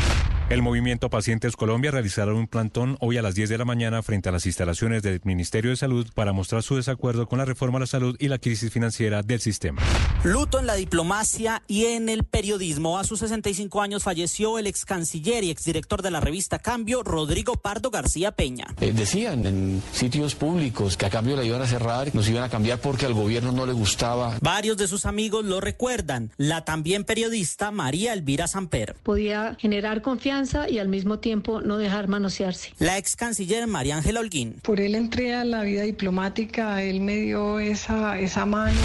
El 0.48 0.62
movimiento 0.62 1.10
Pacientes 1.10 1.56
Colombia 1.56 1.90
realizará 1.90 2.32
un 2.32 2.46
plantón 2.46 2.98
hoy 3.00 3.18
a 3.18 3.24
las 3.24 3.34
10 3.34 3.50
de 3.50 3.58
la 3.58 3.66
mañana 3.66 4.04
frente 4.04 4.30
a 4.30 4.32
las 4.32 4.46
instalaciones 4.46 5.02
del 5.02 5.20
Ministerio 5.24 5.72
de 5.72 5.76
Salud 5.76 6.08
para 6.14 6.34
mostrar 6.34 6.62
su 6.62 6.76
desacuerdo 6.76 7.28
con 7.28 7.40
la 7.40 7.46
reforma 7.46 7.78
a 7.78 7.80
la 7.80 7.88
salud 7.88 8.16
y 8.20 8.28
la 8.28 8.38
crisis 8.38 8.72
financiera 8.72 9.24
del 9.24 9.40
sistema. 9.40 9.82
Luto 10.24 10.60
en 10.60 10.68
la 10.68 10.76
diplomacia 10.76 11.64
y 11.68 11.86
en 11.86 12.10
el 12.10 12.26
periodismo. 12.26 13.00
A 13.00 13.04
sus 13.04 13.22
65 13.22 13.82
años 13.82 14.04
falleció 14.04 14.60
el 14.60 14.68
ex 14.68 14.86
canciller 14.86 15.44
y 15.44 15.50
exdirector 15.50 16.04
de 16.04 16.12
la 16.12 16.20
revista 16.20 16.60
Cambio, 16.60 17.02
Rodrigo 17.02 17.56
Pardo 17.56 17.90
García 17.90 18.32
Peña. 18.32 18.68
Eh, 18.82 18.94
decían 19.06 19.46
en 19.46 19.84
sitios 19.92 20.34
públicos 20.34 20.98
que 20.98 21.06
a 21.06 21.12
cambio 21.12 21.36
la 21.36 21.44
iban 21.44 21.62
a 21.62 21.68
cerrar, 21.68 22.10
nos 22.16 22.28
iban 22.28 22.42
a 22.42 22.50
cambiar 22.50 22.80
porque 22.80 23.06
al 23.06 23.14
gobierno 23.14 23.52
no 23.52 23.68
le 23.68 23.74
gustaba. 23.74 24.36
Varios 24.42 24.78
de 24.78 24.88
sus 24.88 25.06
amigos 25.06 25.46
lo 25.46 25.62
recuerdan. 25.62 26.32
La 26.38 26.66
también 26.66 27.04
periodista 27.04 27.70
María 27.70 28.14
Elvira 28.14 28.48
Samper. 28.48 28.96
Podía 29.04 29.56
generar 29.60 30.02
confianza 30.02 30.68
y 30.68 30.80
al 30.80 30.88
mismo 30.88 31.20
tiempo 31.20 31.62
no 31.62 31.78
dejar 31.78 32.08
manosearse. 32.08 32.74
La 32.80 32.98
ex 32.98 33.16
canciller 33.16 33.68
María 33.68 33.96
Ángela 33.96 34.22
Holguín. 34.22 34.56
Por 34.64 34.80
él 34.80 34.96
entré 34.96 35.36
a 35.36 35.46
la 35.46 35.62
vida 35.62 35.84
diplomática, 35.84 36.82
él 36.82 37.00
me 37.00 37.18
dio 37.18 37.60
esa, 37.60 38.20
esa 38.20 38.48
mano. 38.48 38.82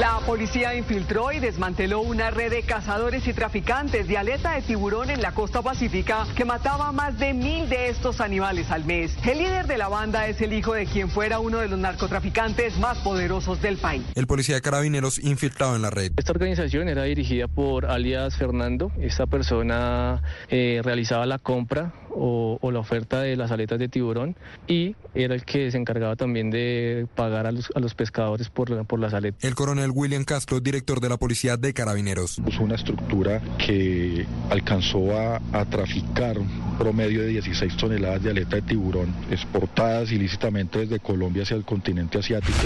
La 0.00 0.18
policía 0.24 0.74
infiltró 0.74 1.30
y 1.30 1.40
desmanteló 1.40 2.00
una 2.00 2.30
red 2.30 2.50
de 2.50 2.62
cazadores 2.62 3.26
y 3.26 3.34
traficantes 3.34 4.08
de 4.08 4.16
aleta 4.16 4.54
de 4.54 4.62
tiburón 4.62 5.10
en 5.10 5.20
la 5.20 5.32
costa 5.32 5.60
pacífica 5.60 6.26
que 6.34 6.46
mataba 6.46 6.90
más 6.90 7.18
de 7.18 7.34
mil 7.34 7.68
de 7.68 7.90
estos 7.90 8.22
animales 8.22 8.70
al 8.70 8.86
mes. 8.86 9.14
El 9.26 9.36
líder 9.36 9.66
de 9.66 9.76
la 9.76 9.88
banda 9.88 10.26
es 10.26 10.40
el 10.40 10.54
hijo 10.54 10.72
de 10.72 10.86
quien 10.86 11.10
fuera 11.10 11.38
uno 11.38 11.58
de 11.58 11.68
los 11.68 11.78
narcotraficantes 11.78 12.78
más 12.78 12.96
poderosos 13.00 13.60
del 13.60 13.76
país. 13.76 14.02
El 14.14 14.26
policía 14.26 14.54
de 14.54 14.62
carabineros 14.62 15.18
infiltrado 15.18 15.76
en 15.76 15.82
la 15.82 15.90
red. 15.90 16.12
Esta 16.16 16.32
organización 16.32 16.88
era 16.88 17.02
dirigida 17.02 17.46
por 17.46 17.84
alias 17.84 18.36
Fernando. 18.36 18.90
Esta 19.02 19.26
persona 19.26 20.22
eh, 20.48 20.80
realizaba 20.82 21.26
la 21.26 21.38
compra 21.38 21.92
o, 22.08 22.58
o, 22.60 22.70
la 22.72 22.78
oferta 22.78 23.20
de 23.20 23.36
las 23.36 23.50
aletas 23.50 23.78
de 23.78 23.88
tiburón 23.88 24.34
y 24.66 24.96
era 25.14 25.34
el 25.34 25.44
que 25.44 25.70
se 25.70 25.78
encargaba 25.78 26.16
también 26.16 26.50
de 26.50 27.06
pagar 27.14 27.46
a 27.46 27.52
los, 27.52 27.70
a 27.74 27.80
los 27.80 27.94
pescadores 27.94 28.48
por, 28.48 28.84
por 28.86 28.98
las 28.98 29.14
aletas. 29.14 29.44
El 29.44 29.54
coronel 29.54 29.89
William 29.90 30.24
Castro, 30.24 30.60
director 30.60 31.00
de 31.00 31.08
la 31.08 31.16
Policía 31.16 31.56
de 31.56 31.72
Carabineros. 31.72 32.40
Es 32.46 32.58
una 32.58 32.74
estructura 32.74 33.40
que 33.58 34.26
alcanzó 34.50 35.18
a, 35.18 35.40
a 35.52 35.64
traficar 35.66 36.38
un 36.38 36.78
promedio 36.78 37.22
de 37.22 37.28
16 37.28 37.76
toneladas 37.76 38.22
de 38.22 38.30
aleta 38.30 38.56
de 38.56 38.62
tiburón 38.62 39.14
exportadas 39.30 40.10
ilícitamente 40.12 40.80
desde 40.80 41.00
Colombia 41.00 41.42
hacia 41.42 41.56
el 41.56 41.64
continente 41.64 42.18
asiático. 42.18 42.58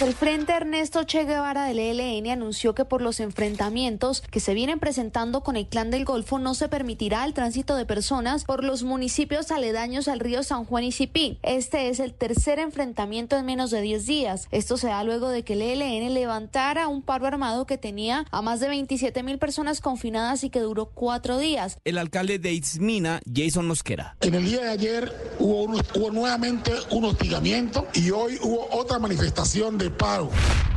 El 0.00 0.12
Frente 0.12 0.52
Ernesto 0.52 1.04
Che 1.04 1.24
Guevara 1.24 1.66
del 1.66 1.78
ELN 1.78 2.28
anunció 2.28 2.74
que 2.74 2.84
por 2.84 3.00
los 3.00 3.20
enfrentamientos 3.20 4.22
que 4.22 4.40
se 4.40 4.52
vienen 4.52 4.80
presentando 4.80 5.42
con 5.42 5.54
el 5.54 5.68
Clan 5.68 5.92
del 5.92 6.04
Golfo 6.04 6.40
no 6.40 6.54
se 6.54 6.68
permitirá 6.68 7.24
el 7.24 7.32
tránsito 7.32 7.76
de 7.76 7.86
personas 7.86 8.44
por 8.44 8.64
los 8.64 8.82
municipios 8.82 9.52
aledaños 9.52 10.08
al 10.08 10.18
río 10.18 10.42
San 10.42 10.64
Juan 10.64 10.82
y 10.82 10.90
Cipí. 10.90 11.38
Este 11.42 11.90
es 11.90 12.00
el 12.00 12.12
tercer 12.12 12.58
enfrentamiento 12.58 13.36
en 13.36 13.46
menos 13.46 13.70
de 13.70 13.82
10 13.82 14.04
días. 14.04 14.48
Esto 14.50 14.76
se 14.76 14.88
da 14.88 15.04
luego 15.04 15.28
de 15.28 15.44
que 15.44 15.52
el 15.52 15.62
ELN 15.62 16.12
levantara 16.12 16.88
un 16.88 17.00
paro 17.00 17.26
armado 17.26 17.64
que 17.64 17.78
tenía 17.78 18.26
a 18.32 18.42
más 18.42 18.58
de 18.58 18.68
27 18.68 19.22
mil 19.22 19.38
personas 19.38 19.80
confinadas 19.80 20.42
y 20.42 20.50
que 20.50 20.58
duró 20.58 20.86
cuatro 20.86 21.38
días. 21.38 21.78
El 21.84 21.98
alcalde 21.98 22.40
de 22.40 22.52
Itzmina, 22.52 23.20
Jason 23.32 23.68
Mosquera. 23.68 24.16
En 24.22 24.34
el 24.34 24.44
día 24.44 24.60
de 24.62 24.70
ayer 24.70 25.36
hubo, 25.38 25.62
un, 25.62 25.80
hubo 25.94 26.10
nuevamente 26.10 26.72
un 26.90 27.04
hostigamiento 27.04 27.86
y 27.94 28.10
hoy 28.10 28.38
hubo 28.42 28.66
otra 28.72 28.98
manifestación 28.98 29.78
de 29.78 29.83
paro. 29.90 30.30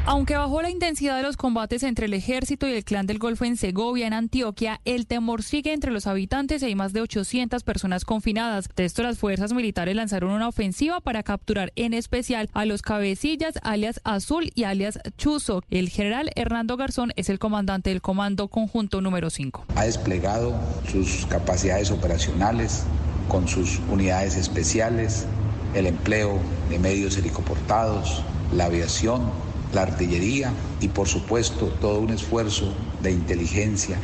Aunque 0.09 0.37
bajó 0.37 0.61
la 0.61 0.69
intensidad 0.69 1.17
de 1.17 1.23
los 1.23 1.35
combates 1.35 1.83
entre 1.83 2.05
el 2.05 2.13
ejército 2.13 2.65
y 2.65 2.71
el 2.71 2.85
clan 2.85 3.07
del 3.07 3.19
Golfo 3.19 3.43
en 3.43 3.57
Segovia, 3.57 4.07
en 4.07 4.13
Antioquia, 4.13 4.79
el 4.85 5.05
temor 5.05 5.43
sigue 5.43 5.73
entre 5.73 5.91
los 5.91 6.07
habitantes 6.07 6.63
y 6.63 6.67
hay 6.67 6.75
más 6.75 6.93
de 6.93 7.01
800 7.01 7.61
personas 7.63 8.05
confinadas. 8.05 8.69
De 8.73 8.85
esto, 8.85 9.03
las 9.03 9.17
fuerzas 9.17 9.51
militares 9.51 9.97
lanzaron 9.97 10.31
una 10.31 10.47
ofensiva 10.47 11.01
para 11.01 11.23
capturar 11.23 11.73
en 11.75 11.93
especial 11.93 12.49
a 12.53 12.65
los 12.65 12.83
cabecillas, 12.83 13.55
alias 13.63 13.99
Azul 14.05 14.49
y 14.55 14.63
alias 14.63 14.97
Chuzo. 15.17 15.61
El 15.69 15.89
general 15.89 16.31
Hernando 16.37 16.77
Garzón 16.77 17.11
es 17.17 17.27
el 17.27 17.37
comandante 17.37 17.89
del 17.89 18.01
Comando 18.01 18.47
Conjunto 18.47 19.01
número 19.01 19.29
5. 19.29 19.65
Ha 19.75 19.83
desplegado 19.83 20.55
sus 20.89 21.25
capacidades 21.25 21.91
operacionales 21.91 22.85
con 23.27 23.49
sus 23.49 23.79
unidades 23.91 24.37
especiales, 24.37 25.25
el 25.73 25.85
empleo 25.85 26.39
de 26.69 26.79
medios 26.79 27.17
helicoportados, 27.17 28.23
la 28.51 28.65
aviación, 28.65 29.46
la 29.73 29.83
artillería 29.83 30.51
y 30.81 30.87
por 30.87 31.07
supuesto 31.07 31.67
todo 31.81 31.99
un 31.99 32.11
esfuerzo 32.11 32.73
de 33.01 33.11
inteligencia. 33.11 33.97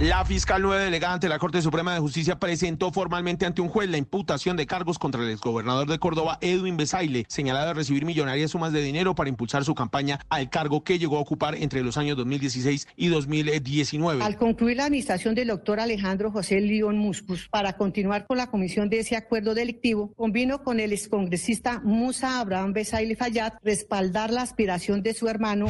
La 0.00 0.24
fiscal 0.24 0.62
nueve 0.62 0.84
delegada 0.84 1.14
ante 1.14 1.28
la 1.28 1.40
Corte 1.40 1.60
Suprema 1.60 1.92
de 1.92 1.98
Justicia 1.98 2.38
presentó 2.38 2.92
formalmente 2.92 3.46
ante 3.46 3.60
un 3.60 3.68
juez 3.68 3.90
la 3.90 3.96
imputación 3.96 4.56
de 4.56 4.64
cargos 4.64 4.96
contra 4.96 5.22
el 5.22 5.30
exgobernador 5.30 5.88
de 5.88 5.98
Córdoba, 5.98 6.38
Edwin 6.40 6.76
Besaile, 6.76 7.26
señalado 7.28 7.66
de 7.66 7.74
recibir 7.74 8.04
millonarias 8.04 8.52
sumas 8.52 8.72
de 8.72 8.80
dinero 8.80 9.16
para 9.16 9.28
impulsar 9.28 9.64
su 9.64 9.74
campaña 9.74 10.20
al 10.28 10.50
cargo 10.50 10.84
que 10.84 11.00
llegó 11.00 11.18
a 11.18 11.20
ocupar 11.20 11.56
entre 11.56 11.82
los 11.82 11.96
años 11.98 12.16
2016 12.16 12.86
y 12.96 13.08
2019. 13.08 14.22
Al 14.22 14.36
concluir 14.36 14.76
la 14.76 14.84
administración 14.84 15.34
del 15.34 15.48
doctor 15.48 15.80
Alejandro 15.80 16.30
José 16.30 16.60
León 16.60 16.96
Muscus 16.96 17.48
para 17.48 17.72
continuar 17.72 18.26
con 18.26 18.36
la 18.36 18.46
comisión 18.46 18.88
de 18.88 19.00
ese 19.00 19.16
acuerdo 19.16 19.54
delictivo, 19.54 20.12
convino 20.14 20.62
con 20.62 20.78
el 20.78 20.92
excongresista 20.92 21.80
Musa 21.82 22.38
Abraham 22.38 22.72
Besaile 22.72 23.16
Fayad 23.16 23.54
respaldar 23.64 24.30
la 24.30 24.42
aspiración 24.42 25.02
de 25.02 25.07
su 25.14 25.28
hermano. 25.28 25.66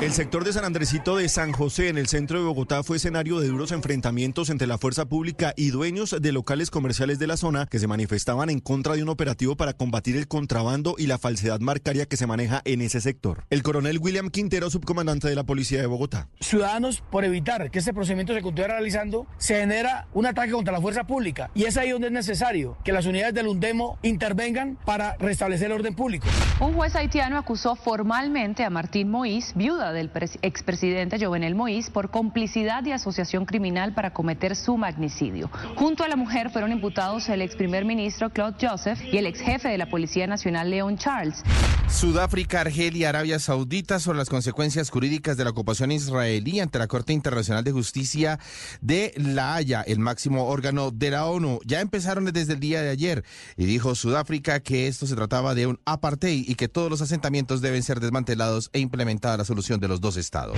El 0.00 0.12
sector 0.12 0.44
de 0.44 0.54
San 0.54 0.64
Andresito 0.64 1.16
de 1.16 1.28
San 1.28 1.52
José, 1.52 1.88
en 1.90 1.98
el 1.98 2.06
centro 2.06 2.38
de 2.38 2.46
Bogotá, 2.46 2.82
fue 2.82 2.96
escenario 2.96 3.38
de 3.38 3.48
duros 3.48 3.70
enfrentamientos 3.70 4.48
entre 4.48 4.66
la 4.66 4.78
fuerza 4.78 5.04
pública 5.04 5.52
y 5.58 5.72
dueños 5.72 6.16
de 6.18 6.32
locales 6.32 6.70
comerciales 6.70 7.18
de 7.18 7.26
la 7.26 7.36
zona 7.36 7.66
que 7.66 7.78
se 7.78 7.86
manifestaban 7.86 8.48
en 8.48 8.60
contra 8.60 8.94
de 8.94 9.02
un 9.02 9.10
operativo 9.10 9.58
para 9.58 9.74
combatir 9.74 10.16
el 10.16 10.26
contrabando 10.26 10.94
y 10.96 11.06
la 11.06 11.18
falsedad 11.18 11.60
marcaria 11.60 12.06
que 12.06 12.16
se 12.16 12.26
maneja 12.26 12.62
en 12.64 12.80
ese 12.80 13.02
sector. 13.02 13.44
El 13.50 13.62
coronel 13.62 13.98
William 13.98 14.30
Quintero, 14.30 14.70
subcomandante 14.70 15.28
de 15.28 15.34
la 15.34 15.44
Policía 15.44 15.82
de 15.82 15.86
Bogotá. 15.86 16.28
Ciudadanos, 16.40 17.02
por 17.10 17.26
evitar 17.26 17.70
que 17.70 17.80
este 17.80 17.92
procedimiento 17.92 18.32
se 18.32 18.40
continúe 18.40 18.68
realizando, 18.68 19.26
se 19.36 19.60
genera 19.60 20.08
un 20.14 20.24
ataque 20.24 20.52
contra 20.52 20.72
la 20.72 20.80
fuerza 20.80 21.04
pública. 21.04 21.50
Y 21.54 21.64
es 21.64 21.76
ahí 21.76 21.90
donde 21.90 22.06
es 22.06 22.14
necesario 22.14 22.78
que 22.84 22.92
las 22.92 23.04
unidades 23.04 23.34
del 23.34 23.48
UNDEMO 23.48 23.98
intervengan 24.00 24.78
para 24.86 25.18
restablecer 25.18 25.66
el 25.66 25.72
orden 25.72 25.94
público. 25.94 26.26
Un 26.58 26.72
juez 26.72 26.96
haitiano 26.96 27.36
acusó 27.36 27.76
formalmente 27.76 28.64
a 28.64 28.70
Martín 28.70 29.12
Moïse, 29.12 29.52
viuda 29.54 29.89
del 29.92 30.10
expresidente 30.42 31.18
Jovenel 31.24 31.54
Moïse 31.54 31.90
por 31.90 32.10
complicidad 32.10 32.84
y 32.84 32.92
asociación 32.92 33.44
criminal 33.44 33.94
para 33.94 34.12
cometer 34.12 34.56
su 34.56 34.76
magnicidio. 34.76 35.50
Junto 35.76 36.04
a 36.04 36.08
la 36.08 36.16
mujer 36.16 36.50
fueron 36.50 36.72
imputados 36.72 37.28
el 37.28 37.42
ex 37.42 37.56
primer 37.56 37.84
ministro 37.84 38.30
Claude 38.30 38.56
Joseph 38.60 39.00
y 39.12 39.18
el 39.18 39.26
ex 39.26 39.40
jefe 39.40 39.68
de 39.68 39.78
la 39.78 39.86
Policía 39.86 40.26
Nacional 40.26 40.70
Leon 40.70 40.96
Charles. 40.96 41.42
Sudáfrica, 41.88 42.60
Argelia 42.60 43.00
y 43.00 43.04
Arabia 43.04 43.38
Saudita 43.38 43.98
sobre 43.98 44.18
las 44.18 44.28
consecuencias 44.30 44.90
jurídicas 44.90 45.36
de 45.36 45.44
la 45.44 45.50
ocupación 45.50 45.90
israelí 45.90 46.60
ante 46.60 46.78
la 46.78 46.86
Corte 46.86 47.12
Internacional 47.12 47.64
de 47.64 47.72
Justicia 47.72 48.38
de 48.80 49.12
La 49.16 49.54
Haya, 49.54 49.82
el 49.82 49.98
máximo 49.98 50.46
órgano 50.46 50.92
de 50.92 51.10
la 51.10 51.26
ONU. 51.26 51.58
Ya 51.66 51.80
empezaron 51.80 52.24
desde 52.26 52.54
el 52.54 52.60
día 52.60 52.80
de 52.80 52.90
ayer 52.90 53.24
y 53.56 53.64
dijo 53.64 53.94
Sudáfrica 53.94 54.60
que 54.60 54.86
esto 54.86 55.06
se 55.06 55.16
trataba 55.16 55.54
de 55.54 55.66
un 55.66 55.80
apartheid 55.84 56.48
y 56.48 56.54
que 56.54 56.68
todos 56.68 56.90
los 56.90 57.02
asentamientos 57.02 57.60
deben 57.60 57.82
ser 57.82 58.00
desmantelados 58.00 58.70
e 58.72 58.78
implementada 58.78 59.36
la 59.36 59.44
solución 59.44 59.79
de 59.80 59.88
los 59.88 60.00
dos 60.00 60.16
estados. 60.16 60.56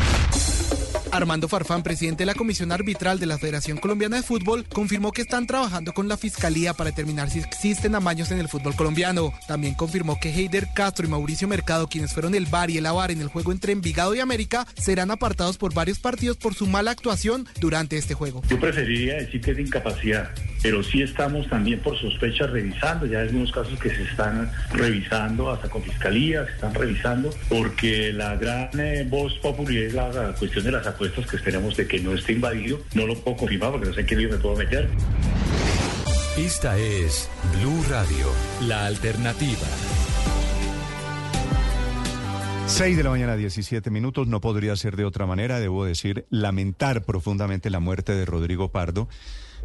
Armando 1.13 1.47
Farfán, 1.47 1.83
presidente 1.83 2.23
de 2.23 2.27
la 2.27 2.35
Comisión 2.35 2.73
Arbitral 2.73 3.19
de 3.19 3.27
la 3.27 3.37
Federación 3.37 3.77
Colombiana 3.77 4.17
de 4.17 4.23
Fútbol, 4.23 4.65
confirmó 4.65 5.13
que 5.13 5.21
están 5.21 5.47
trabajando 5.47 5.93
con 5.93 6.09
la 6.09 6.17
Fiscalía 6.17 6.73
para 6.73 6.89
determinar 6.89 7.29
si 7.29 7.39
existen 7.39 7.95
amaños 7.95 8.31
en 8.31 8.39
el 8.39 8.49
fútbol 8.49 8.75
colombiano. 8.75 9.31
También 9.47 9.75
confirmó 9.75 10.19
que 10.19 10.31
Heider 10.31 10.69
Castro 10.75 11.07
y 11.07 11.11
Mauricio 11.11 11.47
Mercado, 11.49 11.87
quienes 11.87 12.15
fueron 12.15 12.35
el 12.35 12.47
VAR 12.47 12.71
y 12.71 12.79
el 12.79 12.87
AVAR 12.87 13.11
en 13.11 13.21
el 13.21 13.29
juego 13.29 13.53
entre 13.53 13.73
Envigado 13.73 14.15
y 14.15 14.21
América, 14.21 14.67
serán 14.75 15.11
apartados 15.11 15.59
por 15.59 15.75
varios 15.75 15.99
partidos 15.99 16.39
por 16.39 16.55
su 16.55 16.67
mala 16.67 16.93
actuación 16.93 17.47
durante 17.61 17.99
este 17.99 18.15
juego. 18.15 18.41
Yo 18.49 18.59
preferiría 18.59 19.17
decir 19.17 19.43
que 19.43 19.51
es 19.51 19.57
de 19.59 19.65
incapacidad, 19.65 20.31
pero 20.63 20.83
sí 20.83 21.03
estamos 21.03 21.47
también 21.51 21.81
por 21.81 21.99
sospecha 21.99 22.47
revisando, 22.47 23.05
ya 23.05 23.19
hay 23.19 23.29
algunos 23.29 23.53
casos 23.53 23.79
que 23.79 23.91
se 23.91 24.05
están 24.05 24.51
revisando 24.73 25.51
hasta 25.51 25.69
con 25.69 25.83
Fiscalía, 25.83 26.47
se 26.47 26.53
están 26.53 26.73
revisando, 26.73 27.29
porque 27.51 28.15
la 28.15 28.35
gran 28.37 28.71
eh, 28.81 29.07
voz 29.07 29.35
popular 29.41 29.73
es 29.73 29.93
la, 29.93 30.35
cuestión 30.39 30.65
de 30.65 30.73
las 30.73 30.87
acusaciones 30.87 31.02
estos 31.05 31.27
que 31.27 31.37
esperamos 31.37 31.77
de 31.77 31.87
que 31.87 32.01
no 32.01 32.15
esté 32.15 32.33
invadido. 32.33 32.79
No 32.95 33.07
lo 33.07 33.15
puedo 33.17 33.37
confirmar 33.37 33.73
porque 33.73 33.89
no 33.89 33.95
sé 33.95 34.01
en 34.01 34.07
qué 34.07 34.17
lío 34.17 34.31
me 34.31 34.39
puedo 34.39 34.57
meter. 34.57 34.89
Esta 36.37 36.79
es 36.79 37.29
Blue 37.59 37.85
Radio, 37.89 38.27
la 38.67 38.87
alternativa. 38.87 39.67
6 42.67 42.97
de 42.97 43.03
la 43.03 43.11
mañana, 43.11 43.37
17 43.37 43.91
minutos. 43.91 44.29
No 44.29 44.41
podría 44.41 44.75
ser 44.77 44.97
de 44.97 45.05
otra 45.05 45.27
manera. 45.27 45.61
Debo 45.61 45.85
decir, 45.85 46.27
lamentar 46.31 47.05
profundamente 47.05 47.69
la 47.69 47.81
muerte 47.81 48.15
de 48.15 48.25
Rodrigo 48.25 48.71
Pardo 48.73 49.09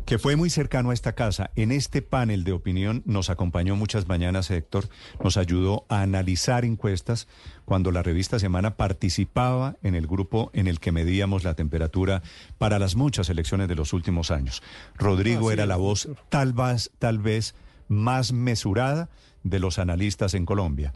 que 0.07 0.17
fue 0.17 0.37
muy 0.37 0.49
cercano 0.49 0.91
a 0.91 0.93
esta 0.93 1.13
casa. 1.13 1.51
En 1.57 1.71
este 1.71 2.01
panel 2.01 2.45
de 2.45 2.53
opinión 2.53 3.03
nos 3.05 3.29
acompañó 3.29 3.75
muchas 3.75 4.07
mañanas 4.07 4.49
Héctor, 4.49 4.87
nos 5.21 5.35
ayudó 5.35 5.85
a 5.89 6.01
analizar 6.01 6.63
encuestas 6.63 7.27
cuando 7.67 7.91
la 7.91 8.01
revista 8.01 8.39
Semana 8.39 8.77
participaba 8.77 9.75
en 9.83 9.93
el 9.93 10.07
grupo 10.07 10.51
en 10.53 10.67
el 10.67 10.79
que 10.79 10.93
medíamos 10.93 11.43
la 11.43 11.53
temperatura 11.53 12.23
para 12.57 12.79
las 12.79 12.95
muchas 12.95 13.29
elecciones 13.29 13.67
de 13.67 13.75
los 13.75 13.91
últimos 13.91 14.31
años. 14.31 14.63
Rodrigo 14.95 15.51
era 15.51 15.65
la 15.65 15.75
voz 15.75 16.07
tal 16.29 16.53
vez, 16.53 16.91
tal 16.97 17.19
vez 17.19 17.55
más 17.89 18.31
mesurada 18.31 19.09
de 19.43 19.59
los 19.59 19.79
analistas 19.79 20.33
en 20.33 20.45
Colombia. 20.45 20.93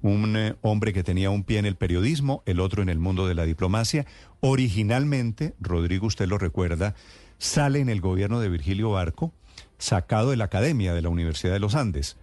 Un 0.00 0.34
eh, 0.38 0.54
hombre 0.62 0.94
que 0.94 1.02
tenía 1.02 1.28
un 1.28 1.44
pie 1.44 1.58
en 1.58 1.66
el 1.66 1.76
periodismo, 1.76 2.42
el 2.46 2.58
otro 2.58 2.80
en 2.80 2.88
el 2.88 2.98
mundo 2.98 3.28
de 3.28 3.34
la 3.34 3.44
diplomacia. 3.44 4.06
Originalmente, 4.40 5.52
Rodrigo, 5.60 6.06
usted 6.06 6.26
lo 6.26 6.38
recuerda, 6.38 6.94
sale 7.36 7.80
en 7.80 7.90
el 7.90 8.00
gobierno 8.00 8.40
de 8.40 8.48
Virgilio 8.48 8.90
Barco, 8.90 9.34
sacado 9.76 10.30
de 10.30 10.38
la 10.38 10.44
Academia 10.44 10.94
de 10.94 11.02
la 11.02 11.10
Universidad 11.10 11.52
de 11.52 11.60
los 11.60 11.74
Andes. 11.74 12.16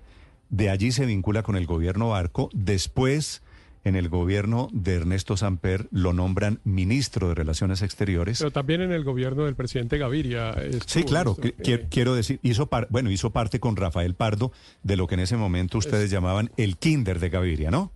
De 0.50 0.72
allí 0.72 0.92
se 0.92 1.06
vincula 1.06 1.44
con 1.44 1.56
el 1.56 1.68
gobierno 1.68 2.10
Barco. 2.10 2.50
Después, 2.52 3.44
en 3.84 3.96
el 3.96 4.10
gobierno 4.10 4.70
de 4.72 4.96
Ernesto 4.96 5.38
Samper, 5.38 5.88
lo 5.92 6.14
nombran 6.14 6.60
ministro 6.64 7.30
de 7.30 7.36
Relaciones 7.36 7.82
Exteriores. 7.82 8.40
Pero 8.40 8.52
también 8.52 8.82
en 8.82 8.92
el 8.92 9.04
gobierno 9.04 9.46
del 9.46 9.56
presidente 9.56 9.98
Gaviria. 9.98 10.56
sí, 10.86 11.04
claro. 11.04 11.38
Eh, 11.42 11.88
quiero 11.90 12.16
decir, 12.16 12.40
hizo, 12.44 12.70
bueno, 12.90 13.12
hizo 13.12 13.32
parte 13.32 13.60
con 13.60 13.76
Rafael 13.76 14.16
Pardo 14.16 14.52
de 14.84 14.98
lo 14.98 15.08
que 15.08 15.16
en 15.16 15.22
ese 15.22 15.38
momento 15.38 15.78
ustedes 15.78 16.12
llamaban 16.12 16.52
el 16.58 16.78
kinder 16.78 17.20
de 17.20 17.30
Gaviria, 17.30 17.72
¿no? 17.72 17.92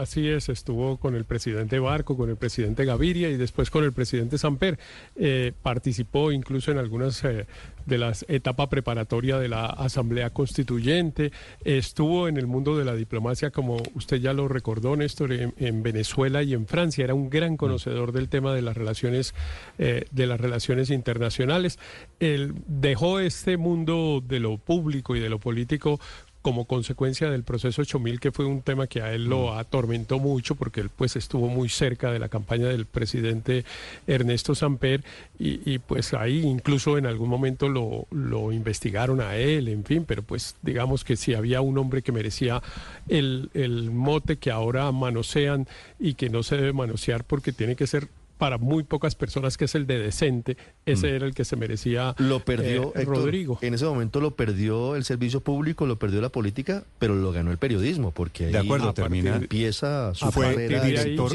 Así 0.00 0.28
es, 0.28 0.48
estuvo 0.48 0.98
con 0.98 1.14
el 1.14 1.24
presidente 1.24 1.78
Barco, 1.78 2.16
con 2.16 2.28
el 2.28 2.36
presidente 2.36 2.84
Gaviria 2.84 3.30
y 3.30 3.36
después 3.36 3.70
con 3.70 3.82
el 3.82 3.92
presidente 3.92 4.36
Samper. 4.36 4.78
Eh, 5.16 5.52
participó 5.62 6.32
incluso 6.32 6.70
en 6.70 6.78
algunas 6.78 7.24
eh, 7.24 7.46
de 7.86 7.98
las 7.98 8.24
etapas 8.28 8.68
preparatorias 8.68 9.40
de 9.40 9.48
la 9.48 9.66
Asamblea 9.66 10.30
Constituyente. 10.30 11.32
estuvo 11.64 12.28
en 12.28 12.36
el 12.36 12.46
mundo 12.46 12.76
de 12.76 12.84
la 12.84 12.94
diplomacia, 12.94 13.50
como 13.50 13.82
usted 13.94 14.18
ya 14.18 14.32
lo 14.32 14.48
recordó, 14.48 14.96
Néstor, 14.96 15.32
en, 15.32 15.82
Venezuela 15.82 16.42
y 16.42 16.52
en 16.52 16.66
Francia. 16.66 17.04
Era 17.04 17.14
un 17.14 17.30
gran 17.30 17.56
conocedor 17.56 18.12
del 18.12 18.28
tema 18.28 18.52
de 18.54 18.62
las 18.62 18.76
relaciones, 18.76 19.34
eh, 19.78 20.04
de 20.10 20.26
las 20.26 20.40
relaciones 20.40 20.90
internacionales. 20.90 21.78
Él 22.20 22.54
dejó 22.66 23.20
este 23.20 23.56
mundo 23.56 24.22
de 24.26 24.40
lo 24.40 24.58
público 24.58 25.16
y 25.16 25.20
de 25.20 25.28
lo 25.28 25.38
político 25.38 26.00
como 26.46 26.64
consecuencia 26.64 27.28
del 27.28 27.42
proceso 27.42 27.82
8000, 27.82 28.20
que 28.20 28.30
fue 28.30 28.44
un 28.44 28.62
tema 28.62 28.86
que 28.86 29.02
a 29.02 29.12
él 29.12 29.24
lo 29.24 29.48
mm. 29.52 29.58
atormentó 29.58 30.20
mucho, 30.20 30.54
porque 30.54 30.80
él 30.80 30.90
pues 30.94 31.16
estuvo 31.16 31.48
muy 31.48 31.68
cerca 31.68 32.12
de 32.12 32.20
la 32.20 32.28
campaña 32.28 32.68
del 32.68 32.86
presidente 32.86 33.64
Ernesto 34.06 34.54
Samper, 34.54 35.02
y, 35.40 35.80
pues 35.80 36.14
ahí 36.14 36.42
incluso 36.46 36.98
en 36.98 37.06
algún 37.06 37.28
momento 37.28 37.68
lo, 37.68 38.06
lo, 38.12 38.52
investigaron 38.52 39.20
a 39.20 39.34
él, 39.34 39.66
en 39.66 39.84
fin, 39.84 40.04
pero 40.06 40.22
pues 40.22 40.54
digamos 40.62 41.02
que 41.02 41.16
si 41.16 41.34
había 41.34 41.62
un 41.62 41.78
hombre 41.78 42.02
que 42.02 42.12
merecía 42.12 42.62
el, 43.08 43.50
el 43.52 43.90
mote 43.90 44.36
que 44.36 44.52
ahora 44.52 44.92
manosean 44.92 45.66
y 45.98 46.14
que 46.14 46.30
no 46.30 46.44
se 46.44 46.56
debe 46.56 46.72
manosear 46.72 47.24
porque 47.24 47.50
tiene 47.50 47.74
que 47.74 47.88
ser 47.88 48.06
para 48.38 48.58
muy 48.58 48.84
pocas 48.84 49.14
personas, 49.14 49.56
que 49.56 49.64
es 49.66 49.74
el 49.74 49.86
de 49.86 49.98
decente, 49.98 50.56
ese 50.84 51.06
mm. 51.06 51.14
era 51.14 51.26
el 51.26 51.34
que 51.34 51.44
se 51.44 51.56
merecía 51.56 52.14
lo 52.18 52.40
perdió 52.40 52.92
eh, 52.94 53.04
Rodrigo. 53.04 53.58
En 53.62 53.74
ese 53.74 53.84
momento 53.84 54.20
lo 54.20 54.34
perdió 54.34 54.96
el 54.96 55.04
servicio 55.04 55.40
público, 55.40 55.86
lo 55.86 55.98
perdió 55.98 56.20
la 56.20 56.28
política, 56.28 56.84
pero 56.98 57.14
lo 57.14 57.32
ganó 57.32 57.50
el 57.50 57.58
periodismo, 57.58 58.10
porque 58.10 58.46
de 58.46 58.58
acuerdo, 58.58 58.92
termina, 58.94 59.36
empieza 59.36 60.14
su 60.14 60.30
fue 60.32 60.68
director, 60.68 61.32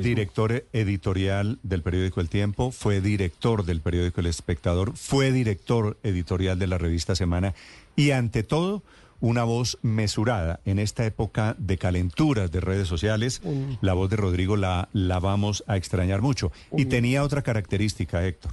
director 0.00 0.64
editorial 0.72 1.58
del 1.62 1.82
periódico 1.82 2.20
El 2.20 2.28
Tiempo, 2.28 2.70
fue 2.70 3.00
director 3.00 3.64
del 3.64 3.80
periódico 3.80 4.20
El 4.20 4.26
Espectador, 4.26 4.96
fue 4.96 5.32
director 5.32 5.96
editorial 6.02 6.58
de 6.58 6.66
la 6.66 6.78
revista 6.78 7.14
Semana 7.14 7.54
y 7.96 8.10
ante 8.10 8.42
todo 8.42 8.82
una 9.26 9.42
voz 9.42 9.78
mesurada 9.82 10.60
en 10.64 10.78
esta 10.78 11.04
época 11.04 11.56
de 11.58 11.78
calenturas 11.78 12.52
de 12.52 12.60
redes 12.60 12.86
sociales. 12.86 13.42
La 13.80 13.92
voz 13.92 14.08
de 14.08 14.16
Rodrigo 14.16 14.56
la, 14.56 14.88
la 14.92 15.18
vamos 15.18 15.64
a 15.66 15.76
extrañar 15.76 16.22
mucho. 16.22 16.52
Y 16.76 16.84
tenía 16.84 17.24
otra 17.24 17.42
característica, 17.42 18.24
Héctor. 18.24 18.52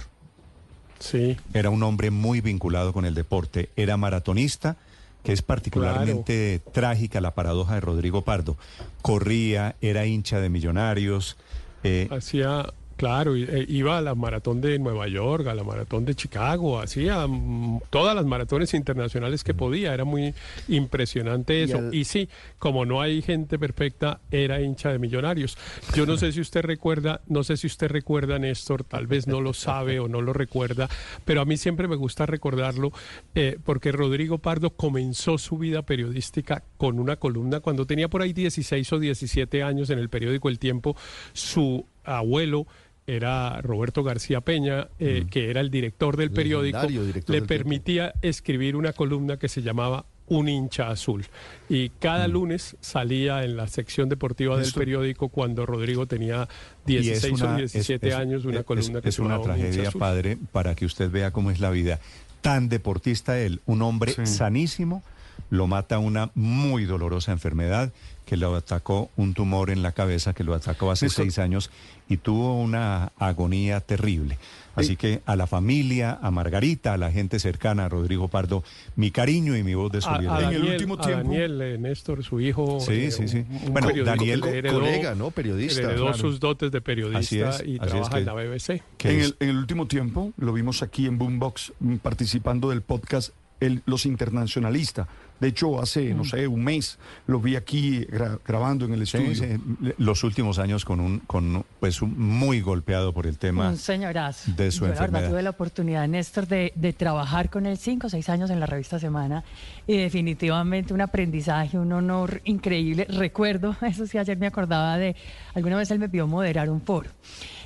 Sí. 0.98 1.36
Era 1.52 1.70
un 1.70 1.82
hombre 1.82 2.10
muy 2.10 2.40
vinculado 2.40 2.92
con 2.92 3.04
el 3.04 3.14
deporte. 3.14 3.70
Era 3.76 3.96
maratonista, 3.96 4.76
que 5.22 5.32
es 5.32 5.42
particularmente 5.42 6.60
trágica 6.72 7.20
la 7.20 7.34
paradoja 7.34 7.74
de 7.74 7.80
Rodrigo 7.80 8.22
Pardo. 8.22 8.56
Corría, 9.00 9.76
era 9.80 10.06
hincha 10.06 10.40
de 10.40 10.48
millonarios. 10.48 11.36
Eh, 11.84 12.08
Hacía 12.10 12.72
Claro, 12.96 13.34
eh, 13.36 13.66
iba 13.68 13.98
a 13.98 14.00
la 14.00 14.14
maratón 14.14 14.60
de 14.60 14.78
Nueva 14.78 15.08
York, 15.08 15.46
a 15.48 15.54
la 15.54 15.64
maratón 15.64 16.04
de 16.04 16.14
Chicago, 16.14 16.80
hacía 16.80 17.26
mm, 17.26 17.80
todas 17.90 18.14
las 18.14 18.24
maratones 18.24 18.72
internacionales 18.74 19.42
que 19.42 19.54
podía, 19.54 19.92
era 19.92 20.04
muy 20.04 20.34
impresionante 20.68 21.62
eso. 21.62 21.92
Y, 21.92 22.04
sí, 22.04 22.28
como 22.58 22.84
no 22.84 23.00
hay 23.00 23.22
gente 23.22 23.58
perfecta, 23.58 24.20
era 24.30 24.60
hincha 24.60 24.90
de 24.92 24.98
millonarios. 24.98 25.58
Yo 25.94 26.06
no 26.06 26.16
sé 26.16 26.32
si 26.32 26.40
usted 26.40 26.62
recuerda, 26.62 27.20
no 27.26 27.42
sé 27.42 27.56
si 27.56 27.66
usted 27.66 27.88
recuerda, 27.88 28.38
Néstor, 28.38 28.84
tal 28.84 29.06
vez 29.06 29.26
no 29.26 29.40
lo 29.40 29.52
sabe 29.52 29.98
o 29.98 30.08
no 30.08 30.20
lo 30.20 30.32
recuerda, 30.32 30.88
pero 31.24 31.40
a 31.40 31.44
mí 31.44 31.56
siempre 31.56 31.88
me 31.88 31.96
gusta 31.96 32.26
recordarlo 32.26 32.92
eh, 33.34 33.58
porque 33.64 33.92
Rodrigo 33.92 34.38
Pardo 34.38 34.70
comenzó 34.70 35.38
su 35.38 35.58
vida 35.58 35.82
periodística 35.82 36.62
con 36.76 36.98
una 36.98 37.16
columna 37.16 37.60
cuando 37.60 37.86
tenía 37.86 38.08
por 38.08 38.22
ahí 38.22 38.32
16 38.32 38.92
o 38.92 38.98
17 38.98 39.62
años 39.62 39.90
en 39.90 39.98
el 39.98 40.08
periódico 40.08 40.48
El 40.48 40.58
Tiempo, 40.58 40.96
su 41.32 41.86
abuelo 42.04 42.66
era 43.06 43.60
Roberto 43.60 44.02
García 44.02 44.40
Peña, 44.40 44.88
eh, 44.98 45.26
que 45.30 45.50
era 45.50 45.60
el 45.60 45.70
director 45.70 46.16
del 46.16 46.30
periódico, 46.30 46.86
le 47.26 47.42
permitía 47.42 48.14
escribir 48.22 48.76
una 48.76 48.92
columna 48.92 49.36
que 49.36 49.48
se 49.48 49.62
llamaba 49.62 50.06
Un 50.26 50.48
hincha 50.48 50.90
azul. 50.90 51.24
Y 51.68 51.90
cada 51.90 52.28
lunes 52.28 52.76
salía 52.80 53.44
en 53.44 53.56
la 53.56 53.66
sección 53.66 54.08
deportiva 54.08 54.56
del 54.58 54.72
periódico 54.72 55.28
cuando 55.28 55.66
Rodrigo 55.66 56.06
tenía 56.06 56.48
16 56.86 57.42
o 57.42 57.56
17 57.56 58.14
años 58.14 58.44
una 58.44 58.62
columna 58.62 59.00
que 59.00 59.10
es 59.10 59.18
una 59.18 59.40
tragedia, 59.40 59.90
padre, 59.90 60.38
para 60.52 60.74
que 60.74 60.86
usted 60.86 61.10
vea 61.10 61.30
cómo 61.30 61.50
es 61.50 61.60
la 61.60 61.70
vida. 61.70 62.00
Tan 62.40 62.68
deportista 62.68 63.38
él, 63.38 63.60
un 63.66 63.82
hombre 63.82 64.14
sanísimo 64.26 65.02
lo 65.50 65.66
mata 65.66 65.98
una 65.98 66.30
muy 66.34 66.84
dolorosa 66.84 67.32
enfermedad 67.32 67.92
que 68.24 68.36
lo 68.36 68.54
atacó 68.54 69.10
un 69.16 69.34
tumor 69.34 69.70
en 69.70 69.82
la 69.82 69.92
cabeza 69.92 70.32
que 70.32 70.44
lo 70.44 70.54
atacó 70.54 70.90
hace 70.90 71.08
seis 71.08 71.38
años 71.38 71.70
y 72.08 72.18
tuvo 72.18 72.60
una 72.60 73.12
agonía 73.18 73.80
terrible. 73.80 74.38
Así 74.76 74.96
que 74.96 75.22
a 75.24 75.36
la 75.36 75.46
familia, 75.46 76.18
a 76.20 76.30
Margarita, 76.30 76.94
a 76.94 76.96
la 76.96 77.12
gente 77.12 77.38
cercana, 77.38 77.84
a 77.84 77.88
Rodrigo 77.88 78.28
Pardo, 78.28 78.64
mi 78.96 79.10
cariño 79.10 79.56
y 79.56 79.62
mi 79.62 79.74
voz 79.74 79.92
de 79.92 80.00
solidaridad. 80.00 80.52
en 80.52 80.62
el 80.62 80.72
último 80.72 80.98
tiempo. 80.98 81.28
Daniel, 81.28 81.62
eh, 81.62 81.78
Néstor, 81.78 82.24
su 82.24 82.40
hijo. 82.40 82.80
Sí, 82.80 82.92
eh, 82.92 83.10
sí, 83.10 83.28
sí. 83.28 83.44
bueno, 83.70 83.88
Daniel, 84.04 84.40
colega, 84.40 85.14
¿no? 85.14 85.30
Periodista. 85.30 85.82
Heredó 85.82 86.12
sus 86.14 86.40
dotes 86.40 86.72
de 86.72 86.80
periodista 86.80 87.58
y 87.64 87.78
trabaja 87.78 88.18
en 88.18 88.26
la 88.26 88.34
BBC. 88.34 88.82
En 89.04 89.20
el, 89.20 89.36
en 89.38 89.48
el 89.50 89.56
último 89.58 89.86
tiempo, 89.86 90.32
lo 90.36 90.52
vimos 90.52 90.82
aquí 90.82 91.06
en 91.06 91.18
Boombox 91.18 91.72
mm, 91.78 91.96
participando 91.96 92.70
del 92.70 92.82
podcast 92.82 93.32
el, 93.60 93.82
Los 93.86 94.06
Internacionalistas. 94.06 95.06
De 95.44 95.50
hecho, 95.50 95.78
hace, 95.78 96.14
no 96.14 96.22
mm. 96.22 96.26
sé, 96.26 96.48
un 96.48 96.64
mes 96.64 96.98
lo 97.26 97.38
vi 97.38 97.54
aquí 97.54 98.06
grabando 98.46 98.86
en 98.86 98.94
el 98.94 99.02
estudio. 99.02 99.60
Los 99.98 100.24
últimos 100.24 100.58
años 100.58 100.86
con 100.86 101.00
un, 101.00 101.18
con 101.18 101.66
pues 101.80 102.00
muy 102.00 102.62
golpeado 102.62 103.12
por 103.12 103.26
el 103.26 103.36
tema 103.36 103.68
un 103.68 103.76
señorazo. 103.76 104.52
de 104.56 104.70
su 104.70 104.86
Yo, 104.86 104.86
enfermedad. 104.86 105.12
La 105.12 105.18
verdad, 105.18 105.30
tuve 105.32 105.42
la 105.42 105.50
oportunidad, 105.50 106.08
Néstor, 106.08 106.46
de, 106.46 106.72
de 106.74 106.94
trabajar 106.94 107.50
con 107.50 107.66
él 107.66 107.76
cinco 107.76 108.06
o 108.06 108.10
seis 108.10 108.30
años 108.30 108.48
en 108.48 108.58
la 108.58 108.64
revista 108.64 108.98
Semana 108.98 109.44
y 109.86 109.98
definitivamente 109.98 110.94
un 110.94 111.02
aprendizaje, 111.02 111.78
un 111.78 111.92
honor 111.92 112.40
increíble. 112.44 113.06
Recuerdo, 113.10 113.76
eso 113.82 114.06
sí, 114.06 114.16
ayer 114.16 114.38
me 114.38 114.46
acordaba 114.46 114.96
de, 114.96 115.14
alguna 115.52 115.76
vez 115.76 115.90
él 115.90 115.98
me 115.98 116.08
pidió 116.08 116.26
moderar 116.26 116.70
un 116.70 116.80
foro 116.80 117.10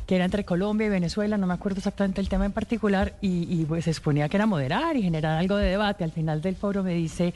que 0.08 0.16
era 0.16 0.24
entre 0.24 0.42
Colombia 0.42 0.86
y 0.86 0.88
Venezuela, 0.88 1.36
no 1.36 1.46
me 1.46 1.52
acuerdo 1.52 1.80
exactamente 1.80 2.22
el 2.22 2.30
tema 2.30 2.46
en 2.46 2.52
particular, 2.52 3.16
y, 3.20 3.66
pues 3.66 3.84
se 3.84 3.90
exponía 3.90 4.26
que 4.30 4.38
era 4.38 4.46
moderar 4.46 4.96
y 4.96 5.02
generar 5.02 5.36
algo 5.36 5.56
de 5.56 5.68
debate. 5.68 6.02
Al 6.02 6.12
final 6.12 6.40
del 6.40 6.56
foro 6.56 6.82
me 6.82 6.94
dice, 6.94 7.34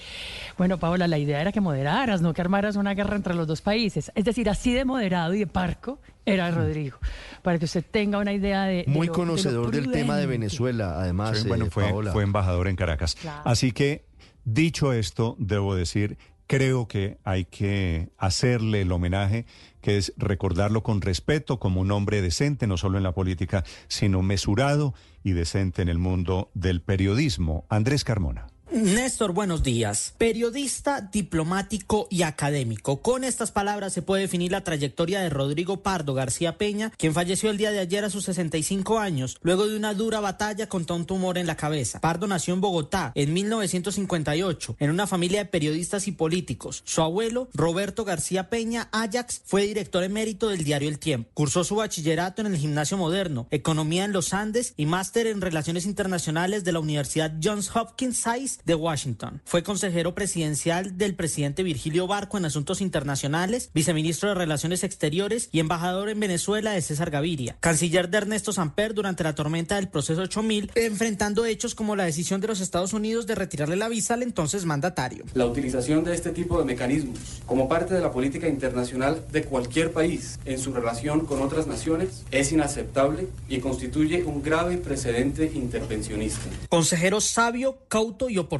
bueno, 0.56 0.78
Paola, 0.78 1.06
la 1.06 1.18
idea 1.18 1.38
era 1.38 1.52
que 1.52 1.60
moderaras, 1.60 2.22
no 2.22 2.32
que 2.32 2.40
armaras 2.40 2.76
una 2.76 2.94
guerra 2.94 3.16
entre 3.16 3.34
los 3.34 3.46
dos 3.46 3.60
países. 3.60 4.10
Es 4.14 4.24
decir, 4.24 4.48
así 4.48 4.72
de 4.72 4.86
moderado 4.86 5.34
y 5.34 5.40
de 5.40 5.46
parco 5.46 5.98
era 6.24 6.50
Rodrigo, 6.50 6.96
para 7.42 7.58
que 7.58 7.66
usted 7.66 7.84
tenga 7.84 8.16
una 8.16 8.32
idea 8.32 8.64
de... 8.64 8.84
Muy 8.86 9.08
conocedor 9.08 9.70
del 9.70 9.90
tema 9.90 10.16
de 10.16 10.24
Venezuela, 10.24 10.98
además. 10.98 11.46
bueno, 11.46 11.66
eh, 11.66 11.70
fue, 11.70 11.84
Paola. 11.84 12.12
fue 12.12 12.22
embajador 12.22 12.68
en 12.68 12.76
Caracas. 12.76 13.18
Así 13.44 13.72
que, 13.72 14.06
dicho 14.46 14.94
esto, 14.94 15.36
debo 15.38 15.74
decir 15.74 16.16
creo 16.52 16.86
que 16.86 17.16
hay 17.24 17.46
que 17.46 18.10
hacerle 18.18 18.82
el 18.82 18.92
homenaje, 18.92 19.46
que 19.82 19.98
es 19.98 20.14
recordarlo 20.16 20.82
con 20.82 21.02
respeto 21.02 21.58
como 21.58 21.80
un 21.82 21.90
hombre 21.90 22.22
decente, 22.22 22.66
no 22.66 22.78
solo 22.78 22.96
en 22.96 23.04
la 23.04 23.12
política, 23.12 23.64
sino 23.88 24.22
mesurado 24.22 24.94
y 25.22 25.32
decente 25.32 25.82
en 25.82 25.88
el 25.88 25.98
mundo 25.98 26.50
del 26.54 26.80
periodismo. 26.80 27.66
Andrés 27.68 28.04
Carmona. 28.04 28.51
Néstor, 28.72 29.32
buenos 29.32 29.62
días. 29.62 30.14
Periodista, 30.16 31.02
diplomático 31.02 32.06
y 32.08 32.22
académico. 32.22 33.02
Con 33.02 33.22
estas 33.22 33.50
palabras 33.52 33.92
se 33.92 34.00
puede 34.00 34.22
definir 34.22 34.50
la 34.50 34.64
trayectoria 34.64 35.20
de 35.20 35.28
Rodrigo 35.28 35.82
Pardo 35.82 36.14
García 36.14 36.56
Peña, 36.56 36.90
quien 36.96 37.12
falleció 37.12 37.50
el 37.50 37.58
día 37.58 37.70
de 37.70 37.80
ayer 37.80 38.02
a 38.02 38.08
sus 38.08 38.24
65 38.24 38.98
años, 38.98 39.36
luego 39.42 39.66
de 39.66 39.76
una 39.76 39.92
dura 39.92 40.20
batalla 40.20 40.70
contra 40.70 40.96
un 40.96 41.04
tumor 41.04 41.36
en 41.36 41.46
la 41.46 41.58
cabeza. 41.58 42.00
Pardo 42.00 42.26
nació 42.26 42.54
en 42.54 42.62
Bogotá 42.62 43.12
en 43.14 43.34
1958, 43.34 44.76
en 44.78 44.88
una 44.88 45.06
familia 45.06 45.40
de 45.40 45.50
periodistas 45.50 46.08
y 46.08 46.12
políticos. 46.12 46.82
Su 46.86 47.02
abuelo, 47.02 47.50
Roberto 47.52 48.06
García 48.06 48.48
Peña 48.48 48.88
Ajax, 48.90 49.42
fue 49.44 49.66
director 49.66 50.02
emérito 50.02 50.48
del 50.48 50.64
diario 50.64 50.88
El 50.88 50.98
Tiempo. 50.98 51.30
Cursó 51.34 51.62
su 51.62 51.76
bachillerato 51.76 52.40
en 52.40 52.46
el 52.46 52.56
Gimnasio 52.56 52.96
Moderno, 52.96 53.48
Economía 53.50 54.06
en 54.06 54.12
los 54.12 54.32
Andes 54.32 54.72
y 54.78 54.86
máster 54.86 55.26
en 55.26 55.42
Relaciones 55.42 55.84
Internacionales 55.84 56.64
de 56.64 56.72
la 56.72 56.80
Universidad 56.80 57.34
Johns 57.42 57.70
Hopkins 57.76 58.16
SAIS 58.16 58.60
de 58.64 58.74
Washington. 58.74 59.40
Fue 59.44 59.62
consejero 59.62 60.14
presidencial 60.14 60.96
del 60.96 61.14
presidente 61.14 61.62
Virgilio 61.62 62.06
Barco 62.06 62.38
en 62.38 62.44
asuntos 62.44 62.80
internacionales, 62.80 63.70
viceministro 63.74 64.28
de 64.28 64.34
Relaciones 64.34 64.84
Exteriores 64.84 65.48
y 65.52 65.60
embajador 65.60 66.08
en 66.08 66.20
Venezuela 66.20 66.72
de 66.72 66.82
César 66.82 67.10
Gaviria. 67.10 67.56
Canciller 67.60 68.08
de 68.08 68.18
Ernesto 68.18 68.52
Samper 68.52 68.94
durante 68.94 69.24
la 69.24 69.34
tormenta 69.34 69.76
del 69.76 69.88
proceso 69.88 70.22
8000, 70.22 70.72
enfrentando 70.74 71.44
hechos 71.44 71.74
como 71.74 71.96
la 71.96 72.04
decisión 72.04 72.40
de 72.40 72.48
los 72.48 72.60
Estados 72.60 72.92
Unidos 72.92 73.26
de 73.26 73.34
retirarle 73.34 73.76
la 73.76 73.88
visa 73.88 74.14
al 74.14 74.22
entonces 74.22 74.64
mandatario. 74.64 75.24
La 75.34 75.46
utilización 75.46 76.04
de 76.04 76.14
este 76.14 76.30
tipo 76.30 76.58
de 76.58 76.64
mecanismos 76.64 77.18
como 77.46 77.68
parte 77.68 77.94
de 77.94 78.00
la 78.00 78.12
política 78.12 78.48
internacional 78.48 79.24
de 79.30 79.44
cualquier 79.44 79.92
país 79.92 80.38
en 80.44 80.58
su 80.58 80.72
relación 80.72 81.26
con 81.26 81.42
otras 81.42 81.66
naciones 81.66 82.24
es 82.30 82.52
inaceptable 82.52 83.28
y 83.48 83.58
constituye 83.58 84.22
un 84.24 84.42
grave 84.42 84.78
precedente 84.78 85.50
intervencionista. 85.54 86.42
Consejero 86.68 87.20
sabio, 87.20 87.78
cauto 87.88 88.28
y 88.28 88.38
oportuno. 88.38 88.51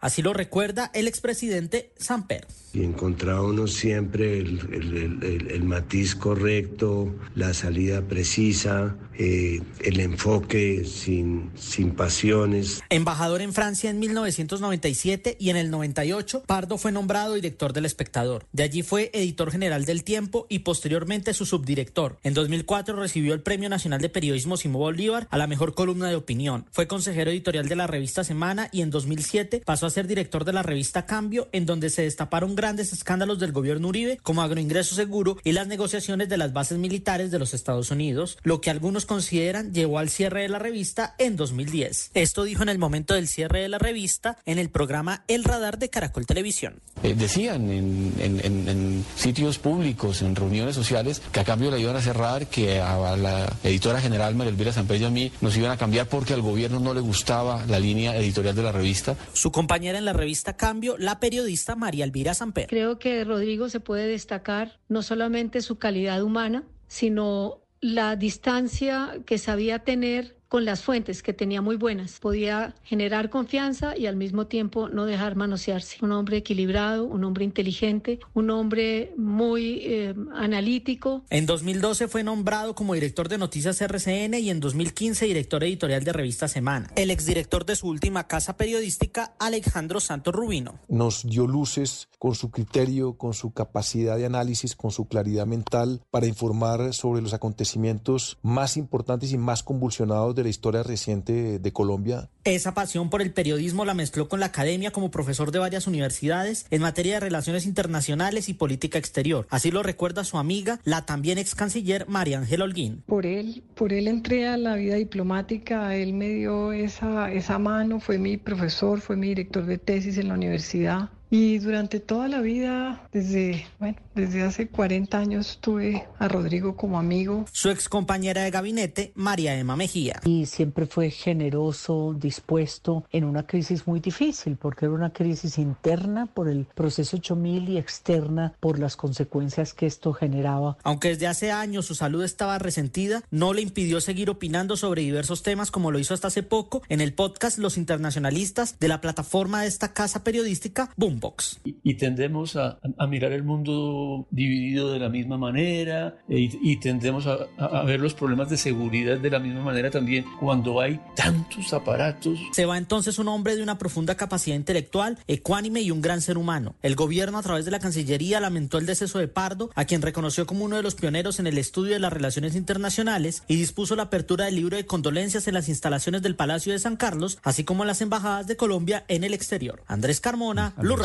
Así 0.00 0.22
lo 0.22 0.32
recuerda 0.32 0.90
el 0.94 1.08
expresidente 1.08 1.92
Samper. 1.98 2.46
Y 2.72 2.84
encontraba 2.84 3.42
uno 3.42 3.66
siempre 3.66 4.38
el, 4.38 4.60
el, 4.72 5.24
el, 5.24 5.50
el, 5.50 5.64
matiz 5.64 6.14
correcto, 6.14 7.12
la 7.34 7.52
salida 7.52 8.02
precisa, 8.02 8.96
eh, 9.18 9.60
el 9.80 9.98
enfoque 9.98 10.84
sin, 10.84 11.50
sin 11.56 11.90
pasiones. 11.96 12.80
Embajador 12.88 13.42
en 13.42 13.52
Francia 13.52 13.90
en 13.90 13.98
1997 13.98 15.36
y 15.40 15.50
en 15.50 15.56
el 15.56 15.72
98, 15.72 16.44
Pardo 16.46 16.78
fue 16.78 16.92
nombrado 16.92 17.34
director 17.34 17.72
del 17.72 17.86
Espectador. 17.86 18.46
De 18.52 18.62
allí 18.62 18.82
fue 18.82 19.10
editor 19.12 19.50
general 19.50 19.84
del 19.84 20.04
Tiempo 20.04 20.46
y 20.48 20.60
posteriormente 20.60 21.34
su 21.34 21.46
subdirector. 21.46 22.20
En 22.22 22.34
2004 22.34 22.94
recibió 22.94 23.34
el 23.34 23.42
Premio 23.42 23.68
Nacional 23.68 24.00
de 24.00 24.08
Periodismo 24.10 24.56
Simón 24.56 24.80
Bolívar 24.80 25.26
a 25.30 25.38
la 25.38 25.48
mejor 25.48 25.74
columna 25.74 26.08
de 26.08 26.14
opinión. 26.14 26.66
Fue 26.70 26.86
consejero 26.86 27.32
editorial 27.32 27.68
de 27.68 27.76
la 27.76 27.88
revista 27.88 28.22
Semana 28.22 28.68
y 28.70 28.82
en 28.82 28.90
2007 28.90 29.39
pasó 29.44 29.86
a 29.86 29.90
ser 29.90 30.06
director 30.06 30.44
de 30.44 30.52
la 30.52 30.62
revista 30.62 31.06
Cambio, 31.06 31.48
en 31.52 31.66
donde 31.66 31.90
se 31.90 32.02
destaparon 32.02 32.54
grandes 32.54 32.92
escándalos 32.92 33.38
del 33.38 33.52
gobierno 33.52 33.88
Uribe, 33.88 34.18
como 34.22 34.42
agroingreso 34.42 34.94
seguro 34.94 35.36
y 35.44 35.52
las 35.52 35.66
negociaciones 35.66 36.28
de 36.28 36.36
las 36.36 36.52
bases 36.52 36.78
militares 36.78 37.30
de 37.30 37.38
los 37.38 37.54
Estados 37.54 37.90
Unidos, 37.90 38.38
lo 38.42 38.60
que 38.60 38.70
algunos 38.70 39.06
consideran 39.06 39.72
llevó 39.72 39.98
al 39.98 40.10
cierre 40.10 40.42
de 40.42 40.48
la 40.48 40.58
revista 40.58 41.14
en 41.18 41.36
2010. 41.36 42.10
Esto 42.14 42.44
dijo 42.44 42.62
en 42.62 42.68
el 42.68 42.78
momento 42.78 43.14
del 43.14 43.28
cierre 43.28 43.60
de 43.60 43.68
la 43.68 43.78
revista 43.78 44.38
en 44.46 44.58
el 44.58 44.70
programa 44.70 45.24
El 45.28 45.44
Radar 45.44 45.78
de 45.78 45.90
Caracol 45.90 46.26
Televisión. 46.26 46.80
Eh, 47.02 47.14
decían 47.14 47.70
en, 47.70 49.04
sitios 49.16 49.58
públicos, 49.58 50.22
en 50.22 50.36
reuniones 50.36 50.74
sociales, 50.74 51.22
que 51.32 51.40
a 51.40 51.44
cambio 51.44 51.70
la 51.70 51.78
iban 51.78 51.96
a 51.96 52.00
cerrar, 52.00 52.46
que 52.46 52.80
a 52.80 53.16
la 53.16 53.50
editora 53.64 54.00
general 54.00 54.34
María 54.34 54.50
Elvira 54.50 54.72
Samper 54.72 55.00
y 55.00 55.04
a 55.04 55.10
mí 55.10 55.32
nos 55.40 55.56
iban 55.56 55.70
a 55.70 55.76
cambiar 55.76 56.06
porque 56.06 56.34
al 56.34 56.42
gobierno 56.42 56.80
no 56.80 56.94
le 56.94 57.00
gustaba 57.00 57.64
la 57.66 57.78
línea 57.78 58.16
editorial 58.16 58.54
de 58.54 58.62
la 58.62 58.72
revista. 58.72 59.16
Su 59.32 59.52
compañera 59.52 59.98
en 59.98 60.04
la 60.04 60.12
revista 60.12 60.56
Cambio, 60.56 60.96
la 60.98 61.20
periodista 61.20 61.76
María 61.76 62.04
Elvira 62.04 62.34
Samper. 62.34 62.66
Creo 62.66 62.98
que 62.98 63.24
Rodrigo 63.24 63.68
se 63.68 63.80
puede 63.80 64.06
destacar 64.06 64.80
no 64.88 65.02
solamente 65.02 65.62
su 65.62 65.78
calidad 65.78 66.22
humana, 66.22 66.64
sino 66.88 67.60
la 67.80 68.16
distancia 68.16 69.20
que 69.24 69.38
sabía 69.38 69.80
tener 69.80 70.39
con 70.50 70.64
las 70.64 70.82
fuentes 70.82 71.22
que 71.22 71.32
tenía 71.32 71.62
muy 71.62 71.76
buenas. 71.76 72.18
Podía 72.18 72.74
generar 72.82 73.30
confianza 73.30 73.96
y 73.96 74.06
al 74.06 74.16
mismo 74.16 74.48
tiempo 74.48 74.88
no 74.88 75.06
dejar 75.06 75.36
manosearse. 75.36 75.98
Un 76.02 76.10
hombre 76.10 76.38
equilibrado, 76.38 77.04
un 77.04 77.22
hombre 77.22 77.44
inteligente, 77.44 78.18
un 78.34 78.50
hombre 78.50 79.14
muy 79.16 79.80
eh, 79.84 80.14
analítico. 80.34 81.22
En 81.30 81.46
2012 81.46 82.08
fue 82.08 82.24
nombrado 82.24 82.74
como 82.74 82.94
director 82.94 83.28
de 83.28 83.38
Noticias 83.38 83.80
RCN 83.80 84.34
y 84.34 84.50
en 84.50 84.58
2015 84.58 85.26
director 85.26 85.62
editorial 85.62 86.02
de 86.02 86.12
Revista 86.12 86.48
Semana. 86.48 86.90
El 86.96 87.12
exdirector 87.12 87.64
de 87.64 87.76
su 87.76 87.86
última 87.86 88.26
casa 88.26 88.56
periodística, 88.56 89.36
Alejandro 89.38 90.00
Santos 90.00 90.34
Rubino. 90.34 90.80
Nos 90.88 91.24
dio 91.24 91.46
luces 91.46 92.08
con 92.18 92.34
su 92.34 92.50
criterio, 92.50 93.16
con 93.16 93.34
su 93.34 93.52
capacidad 93.52 94.16
de 94.16 94.26
análisis, 94.26 94.74
con 94.74 94.90
su 94.90 95.06
claridad 95.06 95.46
mental 95.46 96.02
para 96.10 96.26
informar 96.26 96.92
sobre 96.92 97.22
los 97.22 97.34
acontecimientos 97.34 98.38
más 98.42 98.76
importantes 98.76 99.30
y 99.32 99.38
más 99.38 99.62
convulsionados 99.62 100.34
de 100.34 100.39
la 100.42 100.50
historia 100.50 100.82
reciente 100.82 101.58
de 101.58 101.72
Colombia. 101.72 102.28
Esa 102.44 102.74
pasión 102.74 103.10
por 103.10 103.22
el 103.22 103.32
periodismo 103.32 103.84
la 103.84 103.94
mezcló 103.94 104.28
con 104.28 104.40
la 104.40 104.46
academia 104.46 104.90
como 104.90 105.10
profesor 105.10 105.52
de 105.52 105.58
varias 105.58 105.86
universidades 105.86 106.66
en 106.70 106.82
materia 106.82 107.14
de 107.14 107.20
relaciones 107.20 107.66
internacionales 107.66 108.48
y 108.48 108.54
política 108.54 108.98
exterior. 108.98 109.46
Así 109.50 109.70
lo 109.70 109.82
recuerda 109.82 110.24
su 110.24 110.38
amiga, 110.38 110.80
la 110.84 111.04
también 111.04 111.38
ex 111.38 111.54
canciller 111.54 112.06
María 112.08 112.38
Ángela 112.38 112.64
Holguín. 112.64 113.02
Por 113.06 113.26
él, 113.26 113.62
por 113.74 113.92
él 113.92 114.08
entré 114.08 114.48
a 114.48 114.56
la 114.56 114.76
vida 114.76 114.96
diplomática, 114.96 115.94
él 115.94 116.14
me 116.14 116.30
dio 116.30 116.72
esa, 116.72 117.30
esa 117.32 117.58
mano, 117.58 118.00
fue 118.00 118.18
mi 118.18 118.36
profesor, 118.36 119.00
fue 119.00 119.16
mi 119.16 119.28
director 119.28 119.66
de 119.66 119.78
tesis 119.78 120.18
en 120.18 120.28
la 120.28 120.34
universidad. 120.34 121.10
Y 121.30 121.58
durante 121.58 122.00
toda 122.00 122.26
la 122.26 122.40
vida, 122.40 123.08
desde, 123.12 123.64
bueno, 123.78 123.96
desde 124.16 124.42
hace 124.42 124.66
40 124.66 125.16
años 125.16 125.58
tuve 125.60 126.08
a 126.18 126.26
Rodrigo 126.26 126.76
como 126.76 126.98
amigo. 126.98 127.44
Su 127.52 127.70
ex 127.70 127.88
compañera 127.88 128.42
de 128.42 128.50
gabinete, 128.50 129.12
María 129.14 129.56
Emma 129.56 129.76
Mejía. 129.76 130.20
Y 130.24 130.46
siempre 130.46 130.86
fue 130.86 131.10
generoso, 131.10 132.16
dispuesto 132.18 133.04
en 133.12 133.22
una 133.22 133.46
crisis 133.46 133.86
muy 133.86 134.00
difícil, 134.00 134.56
porque 134.56 134.86
era 134.86 134.94
una 134.94 135.12
crisis 135.12 135.58
interna 135.58 136.26
por 136.26 136.48
el 136.48 136.66
proceso 136.74 137.18
8000 137.18 137.68
y 137.68 137.78
externa 137.78 138.54
por 138.58 138.80
las 138.80 138.96
consecuencias 138.96 139.72
que 139.72 139.86
esto 139.86 140.12
generaba. 140.12 140.78
Aunque 140.82 141.10
desde 141.10 141.28
hace 141.28 141.52
años 141.52 141.86
su 141.86 141.94
salud 141.94 142.24
estaba 142.24 142.58
resentida, 142.58 143.22
no 143.30 143.52
le 143.54 143.62
impidió 143.62 144.00
seguir 144.00 144.30
opinando 144.30 144.76
sobre 144.76 145.02
diversos 145.02 145.44
temas 145.44 145.70
como 145.70 145.92
lo 145.92 146.00
hizo 146.00 146.12
hasta 146.12 146.26
hace 146.26 146.42
poco 146.42 146.82
en 146.88 147.00
el 147.00 147.14
podcast 147.14 147.58
Los 147.58 147.76
Internacionalistas 147.76 148.80
de 148.80 148.88
la 148.88 149.00
plataforma 149.00 149.62
de 149.62 149.68
esta 149.68 149.92
casa 149.92 150.24
periodística 150.24 150.90
Boom 150.96 151.19
Boombox. 151.20 151.60
Y, 151.64 151.94
tendemos 151.94 152.56
a, 152.56 152.78
mirar 153.08 153.32
el 153.32 153.42
mundo 153.42 154.26
dividido 154.30 154.92
de 154.92 154.98
la 154.98 155.08
misma 155.08 155.36
manera 155.36 156.18
e, 156.28 156.50
y, 156.62 156.76
tendemos 156.76 157.26
a, 157.26 157.46
a, 157.58 157.84
ver 157.84 158.00
los 158.00 158.14
problemas 158.14 158.48
de 158.48 158.56
seguridad 158.56 159.18
de 159.18 159.30
la 159.30 159.38
misma 159.38 159.62
manera 159.62 159.90
también 159.90 160.24
cuando 160.38 160.80
hay 160.80 161.00
tantos 161.14 161.72
aparatos. 161.72 162.38
Se 162.52 162.66
va 162.66 162.78
entonces 162.78 163.18
un 163.18 163.28
hombre 163.28 163.56
de 163.56 163.62
una 163.62 163.78
profunda 163.78 164.16
capacidad 164.16 164.56
intelectual, 164.56 165.18
ecuánime 165.26 165.82
y 165.82 165.90
un 165.90 166.00
gran 166.00 166.22
ser 166.22 166.38
humano. 166.38 166.74
El 166.82 166.94
gobierno 166.94 167.38
a 167.38 167.42
través 167.42 167.64
de 167.64 167.70
la 167.70 167.78
Cancillería 167.78 168.40
lamentó 168.40 168.78
el 168.78 168.86
deceso 168.86 169.18
de 169.18 169.28
Pardo, 169.28 169.70
a 169.74 169.84
quien 169.84 170.02
reconoció 170.02 170.46
como 170.46 170.64
uno 170.64 170.76
de 170.76 170.82
los 170.82 170.94
pioneros 170.94 171.38
en 171.38 171.46
el 171.46 171.58
estudio 171.58 171.92
de 171.92 172.00
las 172.00 172.12
relaciones 172.12 172.54
internacionales 172.54 173.42
y 173.48 173.56
dispuso 173.56 173.96
la 173.96 174.04
apertura 174.04 174.46
del 174.46 174.56
libro 174.56 174.76
de 174.76 174.86
condolencias 174.86 175.46
en 175.48 175.54
las 175.54 175.68
instalaciones 175.68 176.22
del 176.22 176.36
Palacio 176.36 176.72
de 176.72 176.78
San 176.78 176.96
Carlos, 176.96 177.38
así 177.42 177.64
como 177.64 177.82
en 177.82 177.88
las 177.88 178.00
embajadas 178.00 178.46
de 178.46 178.56
Colombia 178.56 179.04
en 179.08 179.24
el 179.24 179.34
exterior. 179.34 179.82
Andrés 179.86 180.20
Carmona, 180.20 180.74
Blue 180.76 180.96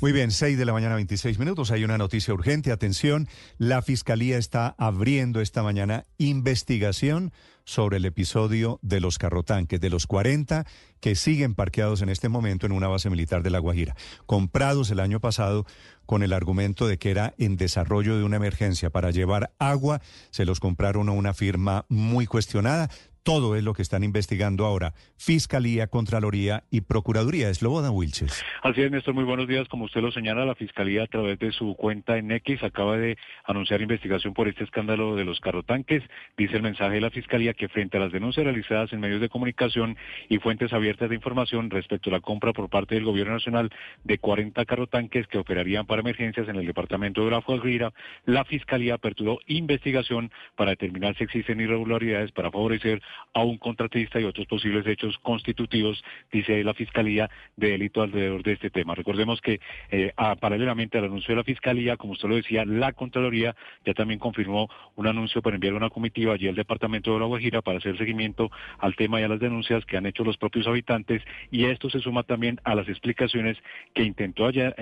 Muy 0.00 0.12
bien, 0.12 0.30
6 0.30 0.58
de 0.58 0.64
la 0.64 0.72
mañana, 0.72 0.94
26 0.96 1.38
minutos. 1.38 1.70
Hay 1.70 1.84
una 1.84 1.98
noticia 1.98 2.34
urgente. 2.34 2.72
Atención, 2.72 3.28
la 3.58 3.82
Fiscalía 3.82 4.38
está 4.38 4.74
abriendo 4.78 5.40
esta 5.40 5.62
mañana 5.62 6.04
investigación 6.18 7.32
sobre 7.64 7.98
el 7.98 8.04
episodio 8.04 8.78
de 8.82 9.00
los 9.00 9.18
carrotanques, 9.18 9.80
de 9.80 9.90
los 9.90 10.06
40 10.06 10.66
que 11.00 11.14
siguen 11.14 11.54
parqueados 11.54 12.02
en 12.02 12.08
este 12.08 12.28
momento 12.28 12.66
en 12.66 12.72
una 12.72 12.88
base 12.88 13.10
militar 13.10 13.42
de 13.42 13.50
La 13.50 13.58
Guajira, 13.58 13.96
comprados 14.26 14.90
el 14.90 15.00
año 15.00 15.20
pasado 15.20 15.66
con 16.06 16.22
el 16.22 16.32
argumento 16.32 16.86
de 16.86 16.98
que 16.98 17.10
era 17.10 17.34
en 17.38 17.56
desarrollo 17.56 18.16
de 18.16 18.24
una 18.24 18.36
emergencia 18.36 18.90
para 18.90 19.10
llevar 19.10 19.52
agua, 19.58 20.00
se 20.30 20.44
los 20.44 20.60
compraron 20.60 21.08
a 21.08 21.12
una 21.12 21.34
firma 21.34 21.86
muy 21.88 22.26
cuestionada. 22.26 22.90
Todo 23.24 23.54
es 23.54 23.62
lo 23.62 23.72
que 23.72 23.82
están 23.82 24.02
investigando 24.02 24.66
ahora 24.66 24.94
Fiscalía, 25.16 25.86
Contraloría 25.86 26.64
y 26.72 26.80
Procuraduría. 26.80 27.48
Es 27.50 27.62
Loboda 27.62 27.92
Wilches. 27.92 28.44
Así 28.62 28.82
es, 28.82 28.90
Néstor. 28.90 29.14
Muy 29.14 29.22
buenos 29.22 29.46
días. 29.46 29.68
Como 29.68 29.84
usted 29.84 30.00
lo 30.00 30.10
señala, 30.10 30.44
la 30.44 30.56
Fiscalía 30.56 31.04
a 31.04 31.06
través 31.06 31.38
de 31.38 31.52
su 31.52 31.76
cuenta 31.76 32.18
en 32.18 32.32
X 32.32 32.64
acaba 32.64 32.96
de 32.96 33.16
anunciar 33.44 33.80
investigación 33.80 34.34
por 34.34 34.48
este 34.48 34.64
escándalo 34.64 35.14
de 35.14 35.24
los 35.24 35.38
carrotanques. 35.38 36.02
Dice 36.36 36.56
el 36.56 36.62
mensaje 36.62 36.96
de 36.96 37.00
la 37.00 37.10
Fiscalía 37.10 37.54
que 37.54 37.68
frente 37.68 37.96
a 37.96 38.00
las 38.00 38.10
denuncias 38.10 38.44
realizadas 38.44 38.92
en 38.92 38.98
medios 38.98 39.20
de 39.20 39.28
comunicación 39.28 39.96
y 40.28 40.38
fuentes 40.38 40.72
abiertas 40.72 41.08
de 41.08 41.14
información 41.14 41.70
respecto 41.70 42.10
a 42.10 42.14
la 42.14 42.20
compra 42.20 42.52
por 42.52 42.70
parte 42.70 42.96
del 42.96 43.04
Gobierno 43.04 43.34
Nacional 43.34 43.70
de 44.02 44.18
40 44.18 44.64
carrotanques 44.64 45.28
que 45.28 45.38
operarían 45.38 45.86
para 45.86 46.00
emergencias 46.00 46.48
en 46.48 46.56
el 46.56 46.66
departamento 46.66 47.24
de 47.24 47.30
La 47.30 47.38
Guajira, 47.38 47.92
la 48.24 48.44
Fiscalía 48.44 48.94
aperturó 48.94 49.38
investigación 49.46 50.32
para 50.56 50.70
determinar 50.70 51.16
si 51.16 51.22
existen 51.22 51.60
irregularidades 51.60 52.32
para 52.32 52.50
favorecer 52.50 53.00
a 53.34 53.42
un 53.42 53.58
contratista 53.58 54.20
y 54.20 54.24
otros 54.24 54.46
posibles 54.46 54.86
hechos 54.86 55.18
constitutivos, 55.18 56.02
dice 56.30 56.62
la 56.64 56.74
Fiscalía, 56.74 57.30
de 57.56 57.70
delito 57.70 58.02
alrededor 58.02 58.42
de 58.42 58.52
este 58.52 58.70
tema. 58.70 58.94
Recordemos 58.94 59.40
que 59.40 59.60
eh, 59.90 60.12
paralelamente 60.40 60.98
al 60.98 61.04
anuncio 61.04 61.32
de 61.32 61.36
la 61.36 61.44
Fiscalía, 61.44 61.96
como 61.96 62.12
usted 62.12 62.28
lo 62.28 62.36
decía, 62.36 62.64
la 62.64 62.92
Contraloría 62.92 63.54
ya 63.84 63.94
también 63.94 64.20
confirmó 64.20 64.68
un 64.96 65.06
anuncio 65.06 65.42
para 65.42 65.56
enviar 65.56 65.74
una 65.74 65.90
comitiva 65.90 66.34
allí 66.34 66.48
al 66.48 66.54
Departamento 66.54 67.12
de 67.12 67.20
La 67.20 67.26
Guajira 67.26 67.62
para 67.62 67.78
hacer 67.78 67.96
seguimiento 67.98 68.50
al 68.78 68.94
tema 68.96 69.20
y 69.20 69.24
a 69.24 69.28
las 69.28 69.40
denuncias 69.40 69.84
que 69.86 69.96
han 69.96 70.06
hecho 70.06 70.24
los 70.24 70.36
propios 70.36 70.66
habitantes 70.66 71.22
y 71.50 71.64
esto 71.66 71.90
se 71.90 72.00
suma 72.00 72.22
también 72.22 72.60
a 72.64 72.74
las 72.74 72.88
explicaciones 72.88 73.56
que 73.94 74.02
intentó 74.02 74.46
ayer, 74.46 74.74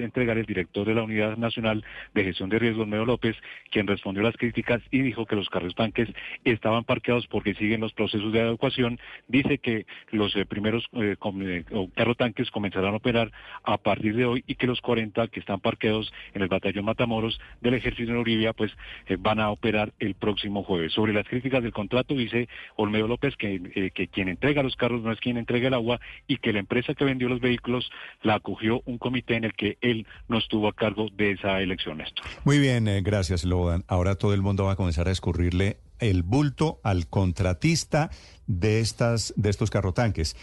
entregar 0.00 0.38
el 0.38 0.46
director 0.46 0.86
de 0.86 0.94
la 0.94 1.02
Unidad 1.02 1.36
Nacional 1.36 1.84
de 2.14 2.24
Gestión 2.24 2.48
de 2.48 2.58
Riesgos, 2.58 2.86
Medio 2.86 3.04
López, 3.04 3.36
quien 3.70 3.86
respondió 3.86 4.22
a 4.22 4.26
las 4.26 4.36
críticas 4.36 4.82
y 4.90 5.02
dijo 5.02 5.26
que 5.26 5.36
los 5.36 5.48
carros 5.48 5.74
tanques 5.74 6.08
estaban 6.44 6.84
parqueados 6.84 7.26
porque 7.26 7.54
siguen 7.54 7.75
los 7.80 7.92
procesos 7.92 8.32
de 8.32 8.40
adecuación, 8.40 8.98
dice 9.28 9.58
que 9.58 9.86
los 10.10 10.34
eh, 10.36 10.44
primeros 10.46 10.84
eh, 10.92 11.16
eh 11.20 11.64
carro 11.94 12.14
tanques 12.14 12.50
comenzarán 12.50 12.94
a 12.94 12.96
operar 12.96 13.32
a 13.62 13.78
partir 13.78 14.16
de 14.16 14.24
hoy 14.24 14.44
y 14.46 14.54
que 14.54 14.66
los 14.66 14.80
40 14.80 15.28
que 15.28 15.40
están 15.40 15.60
parqueados 15.60 16.12
en 16.34 16.42
el 16.42 16.48
batallón 16.48 16.84
Matamoros 16.84 17.40
del 17.60 17.74
ejército 17.74 18.12
de 18.12 18.18
Oribia 18.18 18.52
pues 18.52 18.72
eh, 19.06 19.16
van 19.18 19.40
a 19.40 19.50
operar 19.50 19.92
el 19.98 20.14
próximo 20.14 20.62
jueves. 20.62 20.92
Sobre 20.92 21.12
las 21.12 21.26
críticas 21.26 21.62
del 21.62 21.72
contrato 21.72 22.14
dice 22.14 22.48
Olmedo 22.76 23.08
López 23.08 23.36
que, 23.36 23.90
que 23.94 24.08
quien 24.08 24.28
entrega 24.28 24.62
los 24.62 24.76
carros 24.76 25.02
no 25.02 25.12
es 25.12 25.20
quien 25.20 25.36
entrega 25.36 25.68
el 25.68 25.74
agua 25.74 26.00
y 26.26 26.38
que 26.38 26.52
la 26.52 26.60
empresa 26.60 26.94
que 26.94 27.04
vendió 27.04 27.28
los 27.28 27.40
vehículos 27.40 27.90
la 28.22 28.34
acogió 28.34 28.82
un 28.84 28.98
comité 28.98 29.36
en 29.36 29.44
el 29.44 29.54
que 29.54 29.78
él 29.80 30.06
no 30.28 30.38
estuvo 30.38 30.68
a 30.68 30.72
cargo 30.72 31.08
de 31.16 31.32
esa 31.32 31.60
elección, 31.60 31.98
Néstor. 31.98 32.24
Muy 32.44 32.58
bien, 32.58 32.88
gracias, 33.02 33.44
Lodan. 33.44 33.84
Ahora 33.88 34.14
todo 34.16 34.34
el 34.34 34.42
mundo 34.42 34.64
va 34.64 34.72
a 34.72 34.76
comenzar 34.76 35.08
a 35.08 35.12
escurrirle 35.12 35.78
el 35.98 36.22
bulto 36.22 36.80
al 36.82 37.08
contratista 37.08 38.10
de, 38.46 38.80
estas, 38.80 39.32
de 39.36 39.50
estos 39.50 39.70
carrotanques. 39.70 40.36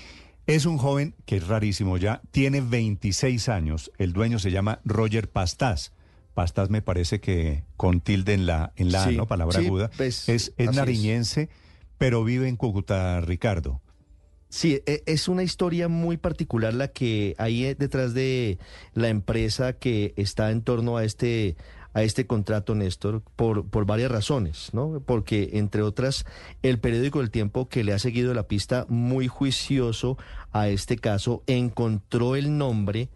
Es 0.45 0.65
un 0.65 0.77
joven 0.77 1.15
que 1.25 1.37
es 1.37 1.47
rarísimo 1.47 1.97
ya, 1.97 2.21
tiene 2.31 2.61
26 2.61 3.47
años, 3.49 3.91
el 3.97 4.11
dueño 4.11 4.39
se 4.39 4.51
llama 4.51 4.81
Roger 4.83 5.29
Pastás. 5.29 5.93
Pastás 6.33 6.69
me 6.69 6.81
parece 6.81 7.21
que 7.21 7.63
con 7.77 8.01
tilde 8.01 8.33
en 8.33 8.45
la, 8.45 8.73
en 8.75 8.91
la 8.91 9.05
¿no? 9.11 9.27
Palabra 9.27 9.59
aguda. 9.59 9.89
Pues, 9.95 10.27
es, 10.27 10.53
es 10.57 10.73
nariñense, 10.73 11.49
pero 11.97 12.23
vive 12.23 12.47
en 12.49 12.57
Cúcuta, 12.57 13.21
Ricardo. 13.21 13.81
Sí, 14.53 14.81
e, 14.85 15.01
es 15.07 15.27
una 15.27 15.41
historia 15.41 15.87
muy 15.87 16.17
particular 16.17 16.75
la 16.75 16.87
que 16.87 17.33
hay 17.39 17.65
eh, 17.65 17.75
detrás 17.75 18.13
de 18.13 18.59
la 18.93 19.09
empresa 19.09 19.73
que 19.73 20.13
está 20.15 20.51
en 20.51 20.61
torno 20.61 20.97
a 20.97 21.03
este 21.03 21.55
a 21.93 22.03
este 22.03 22.25
contrato, 22.25 22.75
Néstor, 22.75 23.21
por, 23.35 23.67
por 23.67 23.85
varias 23.85 24.11
razones, 24.11 24.69
¿no? 24.73 25.01
Porque, 25.05 25.51
entre 25.53 25.81
otras, 25.81 26.25
el 26.61 26.79
periódico 26.79 27.21
El 27.21 27.31
Tiempo, 27.31 27.69
que 27.69 27.83
le 27.83 27.93
ha 27.93 27.99
seguido 27.99 28.33
la 28.33 28.47
pista 28.47 28.85
muy 28.89 29.27
juicioso 29.27 30.17
a 30.51 30.67
este 30.69 30.97
caso, 30.97 31.43
encontró 31.47 32.35
el 32.35 32.57
nombre 32.57 33.09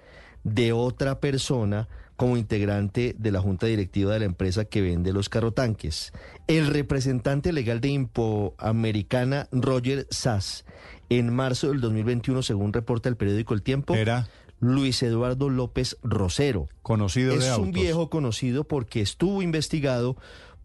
de 0.43 0.73
otra 0.73 1.19
persona 1.19 1.87
como 2.17 2.35
integrante 2.35 3.15
de 3.17 3.31
la 3.31 3.39
junta 3.39 3.67
directiva 3.67 4.13
de 4.13 4.19
la 4.19 4.25
empresa 4.25 4.65
que 4.65 4.81
vende 4.81 5.13
los 5.13 5.29
carrotanques. 5.29 6.11
El 6.47 6.67
representante 6.67 7.53
legal 7.53 7.79
de 7.79 7.89
Impo 7.89 8.55
Americana, 8.57 9.47
Roger 9.51 10.07
Sass, 10.09 10.65
en 11.09 11.33
marzo 11.33 11.69
del 11.69 11.79
2021, 11.79 12.41
según 12.41 12.73
reporta 12.73 13.07
el 13.07 13.17
periódico 13.17 13.53
El 13.53 13.61
Tiempo, 13.61 13.95
era 13.95 14.27
Luis 14.59 15.01
Eduardo 15.03 15.49
López 15.49 15.97
Rosero. 16.03 16.67
Conocido 16.81 17.33
es 17.33 17.45
de 17.45 17.55
un 17.55 17.71
viejo 17.71 18.09
conocido 18.09 18.63
porque 18.63 19.01
estuvo 19.01 19.41
investigado 19.41 20.17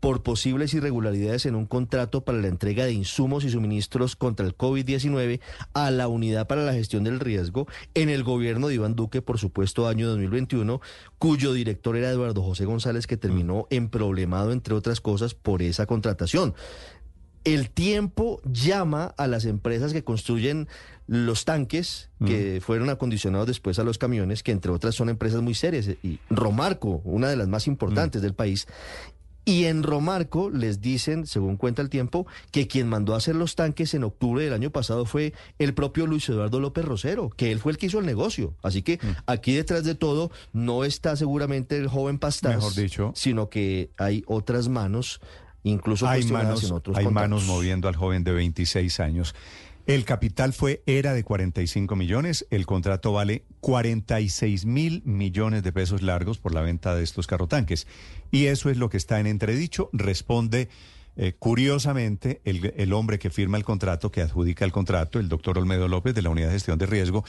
por 0.03 0.25
posibles 0.25 0.75
irregularidades 0.75 1.47
en 1.47 1.55
un 1.55 1.65
contrato 1.65 2.23
para 2.23 2.39
la 2.39 2.49
entrega 2.49 2.85
de 2.85 2.93
insumos 2.93 3.45
y 3.45 3.51
suministros 3.51 4.17
contra 4.17 4.45
el 4.45 4.57
COVID-19 4.57 5.39
a 5.75 5.93
la 5.93 6.09
Unidad 6.09 6.49
para 6.49 6.65
la 6.65 6.73
Gestión 6.73 7.05
del 7.05 7.21
Riesgo 7.21 7.69
en 7.95 8.09
el 8.09 8.25
gobierno 8.25 8.67
de 8.67 8.75
Iván 8.75 8.97
Duque, 8.97 9.23
por 9.23 9.39
supuesto, 9.39 9.87
año 9.87 10.09
2021, 10.09 10.81
cuyo 11.21 11.53
director 11.53 11.97
era 11.97 12.11
Eduardo 12.11 12.43
José 12.43 12.65
González, 12.65 13.07
que 13.07 13.17
terminó 13.17 13.69
en 13.71 13.91
problemado, 13.91 14.51
entre 14.51 14.75
otras 14.75 15.01
cosas, 15.01 15.35
por 15.35 15.63
esa 15.63 15.87
contratación. 15.87 16.57
El 17.45 17.71
tiempo 17.71 18.41
llama 18.45 19.15
a 19.17 19.27
las 19.27 19.45
empresas 19.45 19.93
que 19.93 20.05
construyen 20.05 20.69
los 21.09 21.45
tanques 21.45 22.09
que 22.25 22.61
fueron 22.65 22.89
acondicionados 22.89 23.49
después 23.49 23.79
a 23.79 23.85
los 23.85 23.99
camiones, 23.99 24.43
que 24.43 24.53
entre 24.53 24.71
otras 24.71 24.95
son 24.95 25.09
empresas 25.09 25.43
muy 25.43 25.55
serias, 25.55 25.89
y 26.03 26.21
Romarco, 26.31 27.03
una 27.05 27.29
de 27.29 27.37
las 27.37 27.49
más 27.49 27.67
importantes 27.67 28.23
del 28.23 28.35
país. 28.35 28.69
Y 29.45 29.65
en 29.65 29.83
Romarco 29.83 30.51
les 30.51 30.81
dicen, 30.81 31.27
según 31.27 31.57
cuenta 31.57 31.83
el 31.83 31.91
tiempo, 31.91 32.29
que 32.53 32.69
quien 32.69 32.89
mandó 32.89 33.15
a 33.15 33.17
hacer 33.17 33.35
los 33.35 33.57
tanques 33.57 33.93
en 33.95 34.05
octubre 34.05 34.45
del 34.45 34.53
año 34.53 34.71
pasado 34.71 35.05
fue 35.05 35.33
el 35.59 35.75
propio 35.75 36.07
Luis 36.07 36.29
Eduardo 36.29 36.61
López 36.61 36.85
Rosero, 36.85 37.29
que 37.31 37.51
él 37.51 37.59
fue 37.59 37.73
el 37.73 37.79
que 37.79 37.87
hizo 37.87 37.99
el 37.99 38.07
negocio. 38.07 38.55
Así 38.63 38.83
que 38.83 39.01
aquí 39.27 39.53
detrás 39.53 39.83
de 39.83 39.97
todo 39.97 40.31
no 40.53 40.85
está 40.85 41.17
seguramente 41.17 41.77
el 41.77 41.89
joven 41.89 42.21
Pastás, 42.21 42.55
Mejor 42.55 42.75
dicho. 42.75 43.13
sino 43.17 43.49
que 43.49 43.91
hay 43.99 44.23
otras 44.29 44.69
manos 44.69 45.21
incluso 45.63 46.09
hay 46.09 46.25
manos, 46.25 46.65
en 46.65 46.73
otros 46.73 46.97
hay 46.97 47.07
manos 47.07 47.45
moviendo 47.45 47.89
al 47.89 47.97
joven 47.97 48.25
de 48.25 48.33
26 48.33 49.01
años. 49.01 49.35
El 49.85 50.05
capital 50.05 50.53
fue, 50.53 50.83
era 50.87 51.13
de 51.13 51.25
45 51.25 51.97
millones, 51.97 52.47
el 52.51 52.67
contrato 52.67 53.13
vale 53.13 53.45
46 53.61 54.65
mil 54.65 55.03
millones 55.05 55.65
de 55.65 55.73
pesos 55.73 56.03
largos 56.03 56.39
por 56.39 56.55
la 56.55 56.61
venta 56.61 56.95
de 56.95 57.03
estos 57.03 57.27
carrotanques. 57.27 57.89
Y 58.31 58.47
eso 58.47 58.71
es 58.71 58.77
lo 58.77 58.89
que 58.91 58.97
está 58.97 59.19
en 59.19 59.27
entredicho, 59.27 59.91
responde 59.93 60.69
eh, 61.17 61.35
curiosamente 61.37 62.41
el, 62.45 62.73
el 62.77 62.93
hombre 62.93 63.19
que 63.19 63.29
firma 63.29 63.59
el 63.59 63.65
contrato, 63.65 64.13
que 64.13 64.23
adjudica 64.23 64.65
el 64.65 64.71
contrato, 64.71 65.19
el 65.19 65.29
doctor 65.29 65.59
Olmedo 65.59 65.89
López 65.89 66.15
de 66.15 66.23
la 66.23 66.31
Unidad 66.31 66.49
de 66.49 66.55
Gestión 66.55 66.79
de 66.79 66.87
Riesgo, 66.87 67.25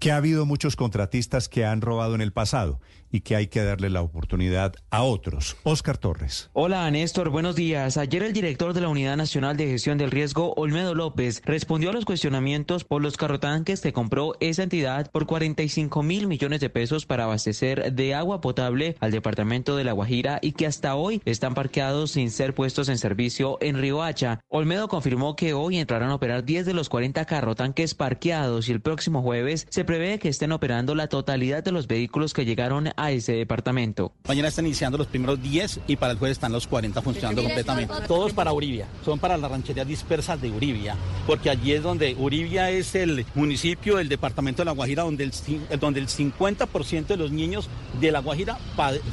que 0.00 0.10
ha 0.10 0.16
habido 0.16 0.44
muchos 0.44 0.74
contratistas 0.74 1.48
que 1.48 1.64
han 1.64 1.80
robado 1.80 2.16
en 2.16 2.20
el 2.20 2.32
pasado 2.32 2.80
y 3.12 3.20
que 3.20 3.36
hay 3.36 3.46
que 3.46 3.62
darle 3.62 3.90
la 3.90 4.00
oportunidad 4.00 4.74
a 4.90 5.02
otros. 5.02 5.56
Oscar 5.62 5.98
Torres. 5.98 6.50
Hola 6.54 6.90
Néstor, 6.90 7.28
buenos 7.28 7.54
días. 7.54 7.98
Ayer 7.98 8.22
el 8.22 8.32
director 8.32 8.72
de 8.72 8.80
la 8.80 8.88
Unidad 8.88 9.16
Nacional 9.16 9.56
de 9.56 9.68
Gestión 9.68 9.98
del 9.98 10.10
Riesgo, 10.10 10.54
Olmedo 10.56 10.94
López, 10.94 11.42
respondió 11.44 11.90
a 11.90 11.92
los 11.92 12.06
cuestionamientos 12.06 12.84
por 12.84 13.02
los 13.02 13.18
carrotanques 13.18 13.82
que 13.82 13.92
compró 13.92 14.34
esa 14.40 14.62
entidad 14.62 15.10
por 15.10 15.26
45 15.26 16.02
mil 16.02 16.26
millones 16.26 16.60
de 16.60 16.70
pesos 16.70 17.04
para 17.04 17.24
abastecer 17.24 17.92
de 17.92 18.14
agua 18.14 18.40
potable 18.40 18.96
al 19.00 19.10
departamento 19.10 19.76
de 19.76 19.84
La 19.84 19.92
Guajira 19.92 20.38
y 20.40 20.52
que 20.52 20.66
hasta 20.66 20.94
hoy 20.94 21.20
están 21.26 21.54
parqueados 21.54 22.12
sin 22.12 22.30
ser 22.30 22.54
puestos 22.54 22.88
en 22.88 22.96
servicio 22.96 23.58
en 23.60 23.76
Río 23.76 24.02
Hacha. 24.02 24.40
Olmedo 24.48 24.88
confirmó 24.88 25.36
que 25.36 25.52
hoy 25.52 25.76
entrarán 25.76 26.10
a 26.10 26.14
operar 26.14 26.44
10 26.44 26.64
de 26.64 26.74
los 26.74 26.88
40 26.88 27.26
carrotanques 27.26 27.94
parqueados 27.94 28.70
y 28.70 28.72
el 28.72 28.80
próximo 28.80 29.20
jueves 29.20 29.66
se 29.68 29.84
prevé 29.84 30.18
que 30.18 30.30
estén 30.30 30.52
operando 30.52 30.94
la 30.94 31.08
totalidad 31.08 31.62
de 31.62 31.72
los 31.72 31.86
vehículos 31.86 32.32
que 32.32 32.46
llegaron 32.46 32.88
a 32.96 33.01
ese 33.10 33.32
departamento. 33.32 34.12
Mañana 34.28 34.48
están 34.48 34.66
iniciando 34.66 34.98
los 34.98 35.06
primeros 35.06 35.42
10 35.42 35.80
y 35.86 35.96
para 35.96 36.12
el 36.12 36.18
jueves 36.18 36.36
están 36.36 36.52
los 36.52 36.66
40 36.66 37.02
funcionando 37.02 37.42
completamente. 37.42 37.94
Todos 38.06 38.32
para 38.32 38.52
Uribia, 38.52 38.86
son 39.04 39.18
para 39.18 39.36
las 39.36 39.50
rancherías 39.50 39.86
dispersas 39.86 40.40
de 40.40 40.50
Uribia, 40.50 40.96
porque 41.26 41.50
allí 41.50 41.72
es 41.72 41.82
donde 41.82 42.14
Uribia 42.18 42.70
es 42.70 42.94
el 42.94 43.26
municipio, 43.34 43.98
el 43.98 44.08
departamento 44.08 44.62
de 44.62 44.66
La 44.66 44.72
Guajira, 44.72 45.02
donde 45.02 45.24
el, 45.24 45.32
donde 45.80 46.00
el 46.00 46.08
50% 46.08 47.06
de 47.06 47.16
los 47.16 47.32
niños 47.32 47.68
de 48.00 48.12
La 48.12 48.20
Guajira 48.20 48.58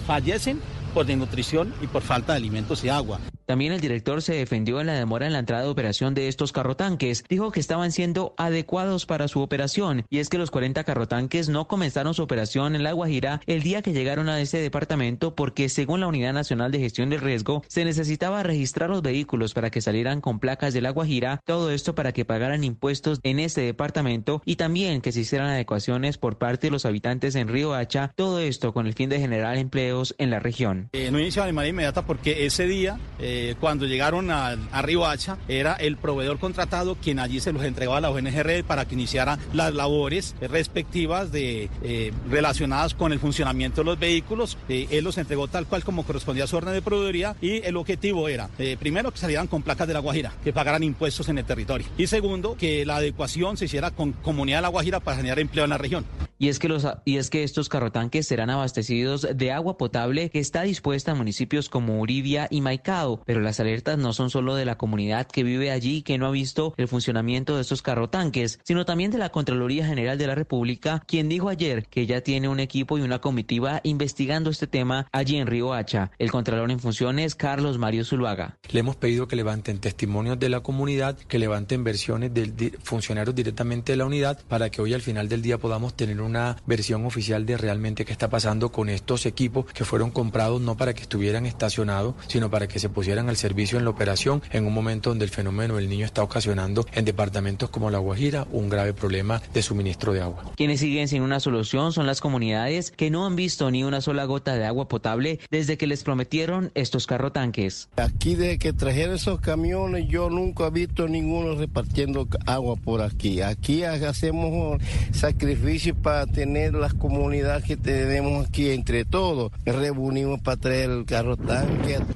fallecen 0.05 0.61
por 0.89 1.05
desnutrición 1.05 1.73
y 1.81 1.87
por 1.87 2.01
falta 2.01 2.33
de 2.33 2.37
alimentos 2.37 2.83
y 2.83 2.89
agua. 2.89 3.19
También 3.49 3.73
el 3.73 3.81
director 3.81 4.21
se 4.21 4.35
defendió 4.35 4.79
en 4.79 4.85
la 4.85 4.93
demora 4.93 5.25
en 5.25 5.33
la 5.33 5.39
entrada 5.39 5.63
de 5.63 5.69
operación 5.69 6.13
de 6.13 6.27
estos 6.27 6.51
carrotanques. 6.51 7.23
Dijo 7.27 7.51
que 7.51 7.59
estaban 7.59 7.91
siendo 7.91 8.35
adecuados 8.37 9.07
para 9.07 9.27
su 9.27 9.41
operación 9.41 10.05
y 10.07 10.19
es 10.19 10.29
que 10.29 10.37
los 10.37 10.51
40 10.51 10.83
carrotanques 10.83 11.49
no 11.49 11.67
comenzaron 11.67 12.13
su 12.13 12.21
operación 12.21 12.75
en 12.75 12.83
La 12.83 12.91
Guajira 12.91 13.41
el 13.47 13.63
día 13.63 13.81
que 13.81 13.91
llegaron 13.91 14.29
a 14.29 14.39
ese 14.39 14.59
departamento 14.59 15.33
porque 15.33 15.67
según 15.67 15.99
la 15.99 16.05
Unidad 16.05 16.33
Nacional 16.33 16.71
de 16.71 16.77
Gestión 16.77 17.09
del 17.09 17.21
Riesgo 17.21 17.63
se 17.67 17.85
necesitaba 17.85 18.43
registrar 18.43 18.91
los 18.91 19.01
vehículos 19.01 19.55
para 19.55 19.71
que 19.71 19.81
salieran 19.81 20.21
con 20.21 20.39
placas 20.39 20.75
de 20.75 20.81
La 20.81 20.91
Guajira, 20.91 21.41
todo 21.43 21.71
esto 21.71 21.95
para 21.95 22.11
que 22.11 22.25
pagaran 22.25 22.63
impuestos 22.63 23.19
en 23.23 23.39
ese 23.39 23.61
departamento 23.61 24.43
y 24.45 24.57
también 24.57 25.01
que 25.01 25.11
se 25.11 25.21
hicieran 25.21 25.49
adecuaciones 25.49 26.19
por 26.19 26.37
parte 26.37 26.67
de 26.67 26.71
los 26.71 26.85
habitantes 26.85 27.33
en 27.33 27.47
Río 27.47 27.73
Hacha, 27.73 28.11
todo 28.15 28.39
esto 28.39 28.73
con 28.73 28.85
el 28.85 28.93
fin 28.93 29.09
de 29.09 29.19
generar 29.19 29.57
empleos 29.57 30.13
en 30.19 30.29
la 30.29 30.39
región. 30.39 30.78
Eh, 30.93 31.11
no 31.11 31.19
inició 31.19 31.43
de 31.43 31.53
manera 31.53 31.69
inmediata 31.69 32.05
porque 32.05 32.45
ese 32.45 32.65
día 32.67 32.97
eh, 33.19 33.55
cuando 33.59 33.85
llegaron 33.85 34.31
a, 34.31 34.55
a 34.71 35.11
Hacha, 35.11 35.37
era 35.47 35.73
el 35.73 35.97
proveedor 35.97 36.39
contratado 36.39 36.95
quien 36.95 37.19
allí 37.19 37.39
se 37.39 37.51
los 37.51 37.63
entregaba 37.63 37.97
a 37.97 38.01
la 38.01 38.09
ONG 38.09 38.63
para 38.65 38.85
que 38.85 38.95
iniciara 38.95 39.37
las 39.53 39.73
labores 39.73 40.35
respectivas 40.41 41.31
de, 41.31 41.69
eh, 41.83 42.11
relacionadas 42.29 42.93
con 42.93 43.11
el 43.11 43.19
funcionamiento 43.19 43.81
de 43.81 43.85
los 43.85 43.99
vehículos. 43.99 44.57
Eh, 44.67 44.87
él 44.91 45.03
los 45.03 45.17
entregó 45.17 45.47
tal 45.47 45.67
cual 45.67 45.83
como 45.83 46.03
correspondía 46.03 46.45
a 46.45 46.47
su 46.47 46.57
orden 46.57 46.73
de 46.73 46.81
proveeduría 46.81 47.35
y 47.41 47.63
el 47.65 47.77
objetivo 47.77 48.29
era, 48.29 48.49
primero, 48.79 49.11
que 49.11 49.17
salieran 49.17 49.47
con 49.47 49.61
placas 49.61 49.87
de 49.87 49.93
La 49.93 49.99
Guajira, 49.99 50.33
que 50.43 50.53
pagaran 50.53 50.83
impuestos 50.83 51.29
en 51.29 51.37
el 51.37 51.45
territorio. 51.45 51.87
Y 51.97 52.07
segundo, 52.07 52.55
que 52.57 52.85
la 52.85 52.97
adecuación 52.97 53.57
se 53.57 53.65
hiciera 53.65 53.91
con 53.91 54.13
comunidad 54.13 54.59
de 54.59 54.61
La 54.63 54.67
Guajira 54.69 54.99
para 54.99 55.17
generar 55.17 55.39
empleo 55.39 55.65
en 55.65 55.69
la 55.71 55.77
región. 55.77 56.05
Y 56.41 56.47
es 56.47 56.57
que 56.57 56.69
los 56.69 56.87
y 57.03 57.17
es 57.17 57.29
que 57.29 57.43
estos 57.43 57.67
carrotanques 57.67 58.25
serán 58.25 58.49
abastecidos 58.49 59.27
de 59.35 59.51
agua 59.51 59.77
potable 59.77 60.29
que 60.29 60.39
está 60.39 60.61
dispuesta 60.69 61.11
en 61.11 61.17
municipios 61.17 61.67
como 61.67 61.99
Uribia 61.99 62.47
y 62.49 62.61
Maicao, 62.61 63.21
pero 63.25 63.41
las 63.41 63.59
alertas 63.59 63.97
no 63.97 64.13
son 64.13 64.29
solo 64.29 64.55
de 64.55 64.63
la 64.63 64.77
comunidad 64.77 65.27
que 65.27 65.43
vive 65.43 65.69
allí 65.69 65.97
y 65.97 66.01
que 66.03 66.17
no 66.17 66.27
ha 66.27 66.31
visto 66.31 66.73
el 66.77 66.87
funcionamiento 66.87 67.55
de 67.55 67.61
estos 67.61 67.81
carrotanques, 67.81 68.59
sino 68.63 68.85
también 68.85 69.11
de 69.11 69.17
la 69.17 69.29
Contraloría 69.29 69.85
General 69.85 70.17
de 70.17 70.27
la 70.27 70.35
República, 70.35 71.03
quien 71.05 71.27
dijo 71.27 71.49
ayer 71.49 71.85
que 71.87 72.05
ya 72.05 72.21
tiene 72.21 72.47
un 72.47 72.61
equipo 72.61 72.97
y 72.97 73.01
una 73.01 73.19
comitiva 73.19 73.81
investigando 73.83 74.49
este 74.49 74.67
tema 74.67 75.07
allí 75.11 75.35
en 75.35 75.47
Río 75.47 75.73
Hacha. 75.73 76.11
El 76.19 76.31
Contralor 76.31 76.71
en 76.71 76.79
funciones, 76.79 77.35
Carlos 77.35 77.77
Mario 77.77 78.05
Zuluaga. 78.05 78.57
Le 78.71 78.79
hemos 78.79 78.95
pedido 78.95 79.27
que 79.27 79.35
levanten 79.35 79.79
testimonios 79.79 80.39
de 80.39 80.47
la 80.47 80.61
comunidad, 80.61 81.17
que 81.17 81.37
levanten 81.37 81.83
versiones 81.83 82.33
de 82.33 82.73
funcionarios 82.81 83.35
directamente 83.35 83.91
de 83.91 83.97
la 83.97 84.05
unidad, 84.05 84.41
para 84.47 84.69
que 84.69 84.81
hoy 84.81 84.93
al 84.93 85.01
final 85.01 85.27
del 85.27 85.41
día 85.41 85.57
podamos 85.57 85.95
tener 85.95 86.21
un 86.21 86.29
una 86.29 86.57
versión 86.65 87.05
oficial 87.05 87.45
de 87.45 87.57
realmente 87.57 88.05
qué 88.05 88.11
está 88.11 88.29
pasando 88.29 88.71
con 88.71 88.87
estos 88.87 89.25
equipos 89.25 89.65
que 89.65 89.83
fueron 89.83 90.11
comprados 90.11 90.58
no 90.59 90.77
para 90.77 90.93
que 90.93 91.01
estuvieran 91.01 91.45
estacionados, 91.45 92.15
sino 92.27 92.49
para 92.49 92.67
que 92.67 92.79
se 92.79 92.89
pusieran 92.89 93.29
al 93.29 93.37
servicio 93.37 93.77
en 93.77 93.83
la 93.85 93.89
operación 93.89 94.41
en 94.51 94.65
un 94.65 94.73
momento 94.73 95.09
donde 95.09 95.25
el 95.25 95.31
fenómeno 95.31 95.75
del 95.75 95.89
niño 95.89 96.05
está 96.05 96.23
ocasionando 96.23 96.85
en 96.93 97.05
departamentos 97.05 97.69
como 97.69 97.89
La 97.89 97.99
Guajira 97.99 98.47
un 98.51 98.69
grave 98.69 98.93
problema 98.93 99.41
de 99.53 99.61
suministro 99.61 100.13
de 100.13 100.21
agua. 100.21 100.51
Quienes 100.55 100.79
siguen 100.79 101.07
sin 101.07 101.21
una 101.21 101.39
solución 101.39 101.93
son 101.93 102.05
las 102.05 102.21
comunidades 102.21 102.91
que 102.91 103.09
no 103.09 103.25
han 103.25 103.35
visto 103.35 103.69
ni 103.71 103.83
una 103.83 104.01
sola 104.01 104.25
gota 104.25 104.55
de 104.55 104.65
agua 104.65 104.87
potable 104.87 105.39
desde 105.49 105.77
que 105.77 105.87
les 105.87 106.03
prometieron 106.03 106.71
estos 106.75 107.07
carrotanques. 107.07 107.89
Aquí 107.97 108.35
desde 108.35 108.57
que 108.57 108.73
trajeron 108.73 109.15
esos 109.15 109.39
camiones 109.39 110.07
yo 110.07 110.29
nunca 110.29 110.67
he 110.67 110.71
visto 110.71 111.07
ninguno 111.07 111.55
repartiendo 111.55 112.27
agua 112.45 112.75
por 112.75 113.01
aquí. 113.01 113.41
Aquí 113.41 113.83
hacemos 113.83 114.81
sacrificios 115.11 115.97
para 116.01 116.25
tener 116.25 116.73
las 116.73 116.93
comunidades 116.93 117.63
que 117.63 117.77
tenemos 117.77 118.47
aquí 118.47 118.69
entre 118.71 119.05
todos. 119.05 119.51
Reunimos 119.65 120.41
para 120.49 120.61
traer 120.61 120.89
el 120.89 121.05
carro. 121.05 121.37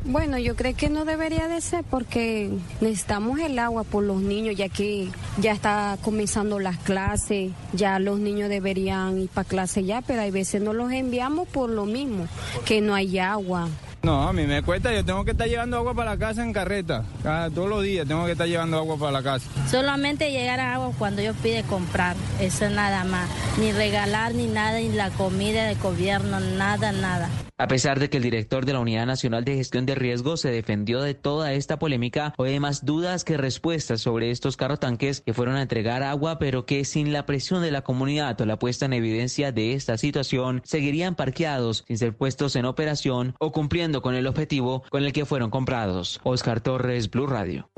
Bueno, 0.05 0.39
yo 0.39 0.55
creo 0.55 0.75
que 0.75 0.89
no 0.89 1.05
debería 1.05 1.47
de 1.47 1.61
ser 1.61 1.83
porque 1.87 2.49
necesitamos 2.81 3.39
el 3.39 3.59
agua 3.59 3.83
por 3.83 4.03
los 4.03 4.23
niños, 4.23 4.55
ya 4.55 4.69
que 4.69 5.07
ya 5.37 5.51
está 5.51 5.99
comenzando 6.01 6.59
las 6.59 6.79
clases, 6.79 7.51
ya 7.73 7.99
los 7.99 8.19
niños 8.19 8.49
deberían 8.49 9.19
ir 9.19 9.29
para 9.29 9.47
clase 9.47 9.83
ya, 9.83 10.01
pero 10.01 10.23
hay 10.23 10.31
veces 10.31 10.63
no 10.63 10.73
los 10.73 10.91
enviamos 10.91 11.47
por 11.47 11.69
lo 11.69 11.85
mismo, 11.85 12.27
que 12.65 12.81
no 12.81 12.95
hay 12.95 13.19
agua. 13.19 13.69
No, 14.03 14.27
a 14.27 14.33
mí 14.33 14.45
me 14.45 14.61
cuesta, 14.61 14.93
yo 14.93 15.05
tengo 15.05 15.23
que 15.23 15.31
estar 15.31 15.47
llevando 15.47 15.77
agua 15.77 15.93
para 15.93 16.11
la 16.11 16.17
casa 16.17 16.43
en 16.43 16.51
carreta. 16.51 17.05
Cada, 17.23 17.49
todos 17.49 17.69
los 17.69 17.83
días 17.83 18.05
tengo 18.05 18.25
que 18.25 18.33
estar 18.33 18.45
llevando 18.45 18.77
agua 18.77 18.97
para 18.97 19.13
la 19.13 19.23
casa. 19.23 19.49
Solamente 19.71 20.29
llegar 20.29 20.59
a 20.59 20.73
agua 20.73 20.91
cuando 20.99 21.21
yo 21.21 21.33
pide 21.35 21.63
comprar, 21.63 22.17
eso 22.41 22.69
nada 22.69 23.05
más. 23.05 23.29
Ni 23.57 23.71
regalar 23.71 24.35
ni 24.35 24.47
nada, 24.47 24.79
ni 24.79 24.89
la 24.89 25.09
comida 25.11 25.67
del 25.67 25.77
gobierno, 25.77 26.41
nada, 26.41 26.91
nada. 26.91 27.29
A 27.59 27.67
pesar 27.67 27.99
de 27.99 28.09
que 28.09 28.17
el 28.17 28.23
director 28.23 28.65
de 28.65 28.73
la 28.73 28.79
Unidad 28.79 29.05
Nacional 29.05 29.45
de 29.45 29.55
Gestión 29.55 29.85
de 29.85 29.93
Riesgos 29.93 30.41
se 30.41 30.49
defendió 30.49 31.01
de 31.01 31.13
toda 31.13 31.53
esta 31.53 31.77
polémica, 31.77 32.33
hoy 32.37 32.49
hay 32.49 32.59
más 32.59 32.83
dudas 32.83 33.23
que 33.23 33.37
respuestas 33.37 34.01
sobre 34.01 34.31
estos 34.31 34.57
carrotanques 34.57 35.21
que 35.21 35.35
fueron 35.35 35.55
a 35.55 35.61
entregar 35.61 36.01
agua, 36.01 36.39
pero 36.39 36.65
que 36.65 36.83
sin 36.83 37.13
la 37.13 37.27
presión 37.27 37.61
de 37.61 37.69
la 37.69 37.83
comunidad 37.83 38.41
o 38.41 38.45
la 38.45 38.57
puesta 38.57 38.87
en 38.87 38.93
evidencia 38.93 39.51
de 39.51 39.73
esta 39.73 39.97
situación, 39.99 40.61
seguirían 40.65 41.15
parqueados 41.15 41.85
sin 41.87 41.99
ser 41.99 42.17
puestos 42.17 42.55
en 42.55 42.65
operación 42.65 43.35
o 43.39 43.51
cumpliendo 43.51 43.92
con 44.01 44.15
el 44.15 44.27
objetivo 44.27 44.83
con 44.89 45.03
el 45.03 45.13
que 45.13 45.25
fueron 45.25 45.49
comprados. 45.49 46.19
Oscar 46.23 46.61
Torres, 46.61 47.09
Blue 47.09 47.27
Radio. 47.27 47.69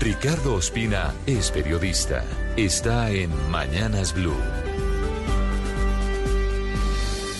Ricardo 0.00 0.54
Ospina 0.54 1.14
es 1.26 1.50
periodista. 1.50 2.24
Está 2.56 3.10
en 3.10 3.30
Mañanas 3.50 4.12
Blue. 4.12 4.34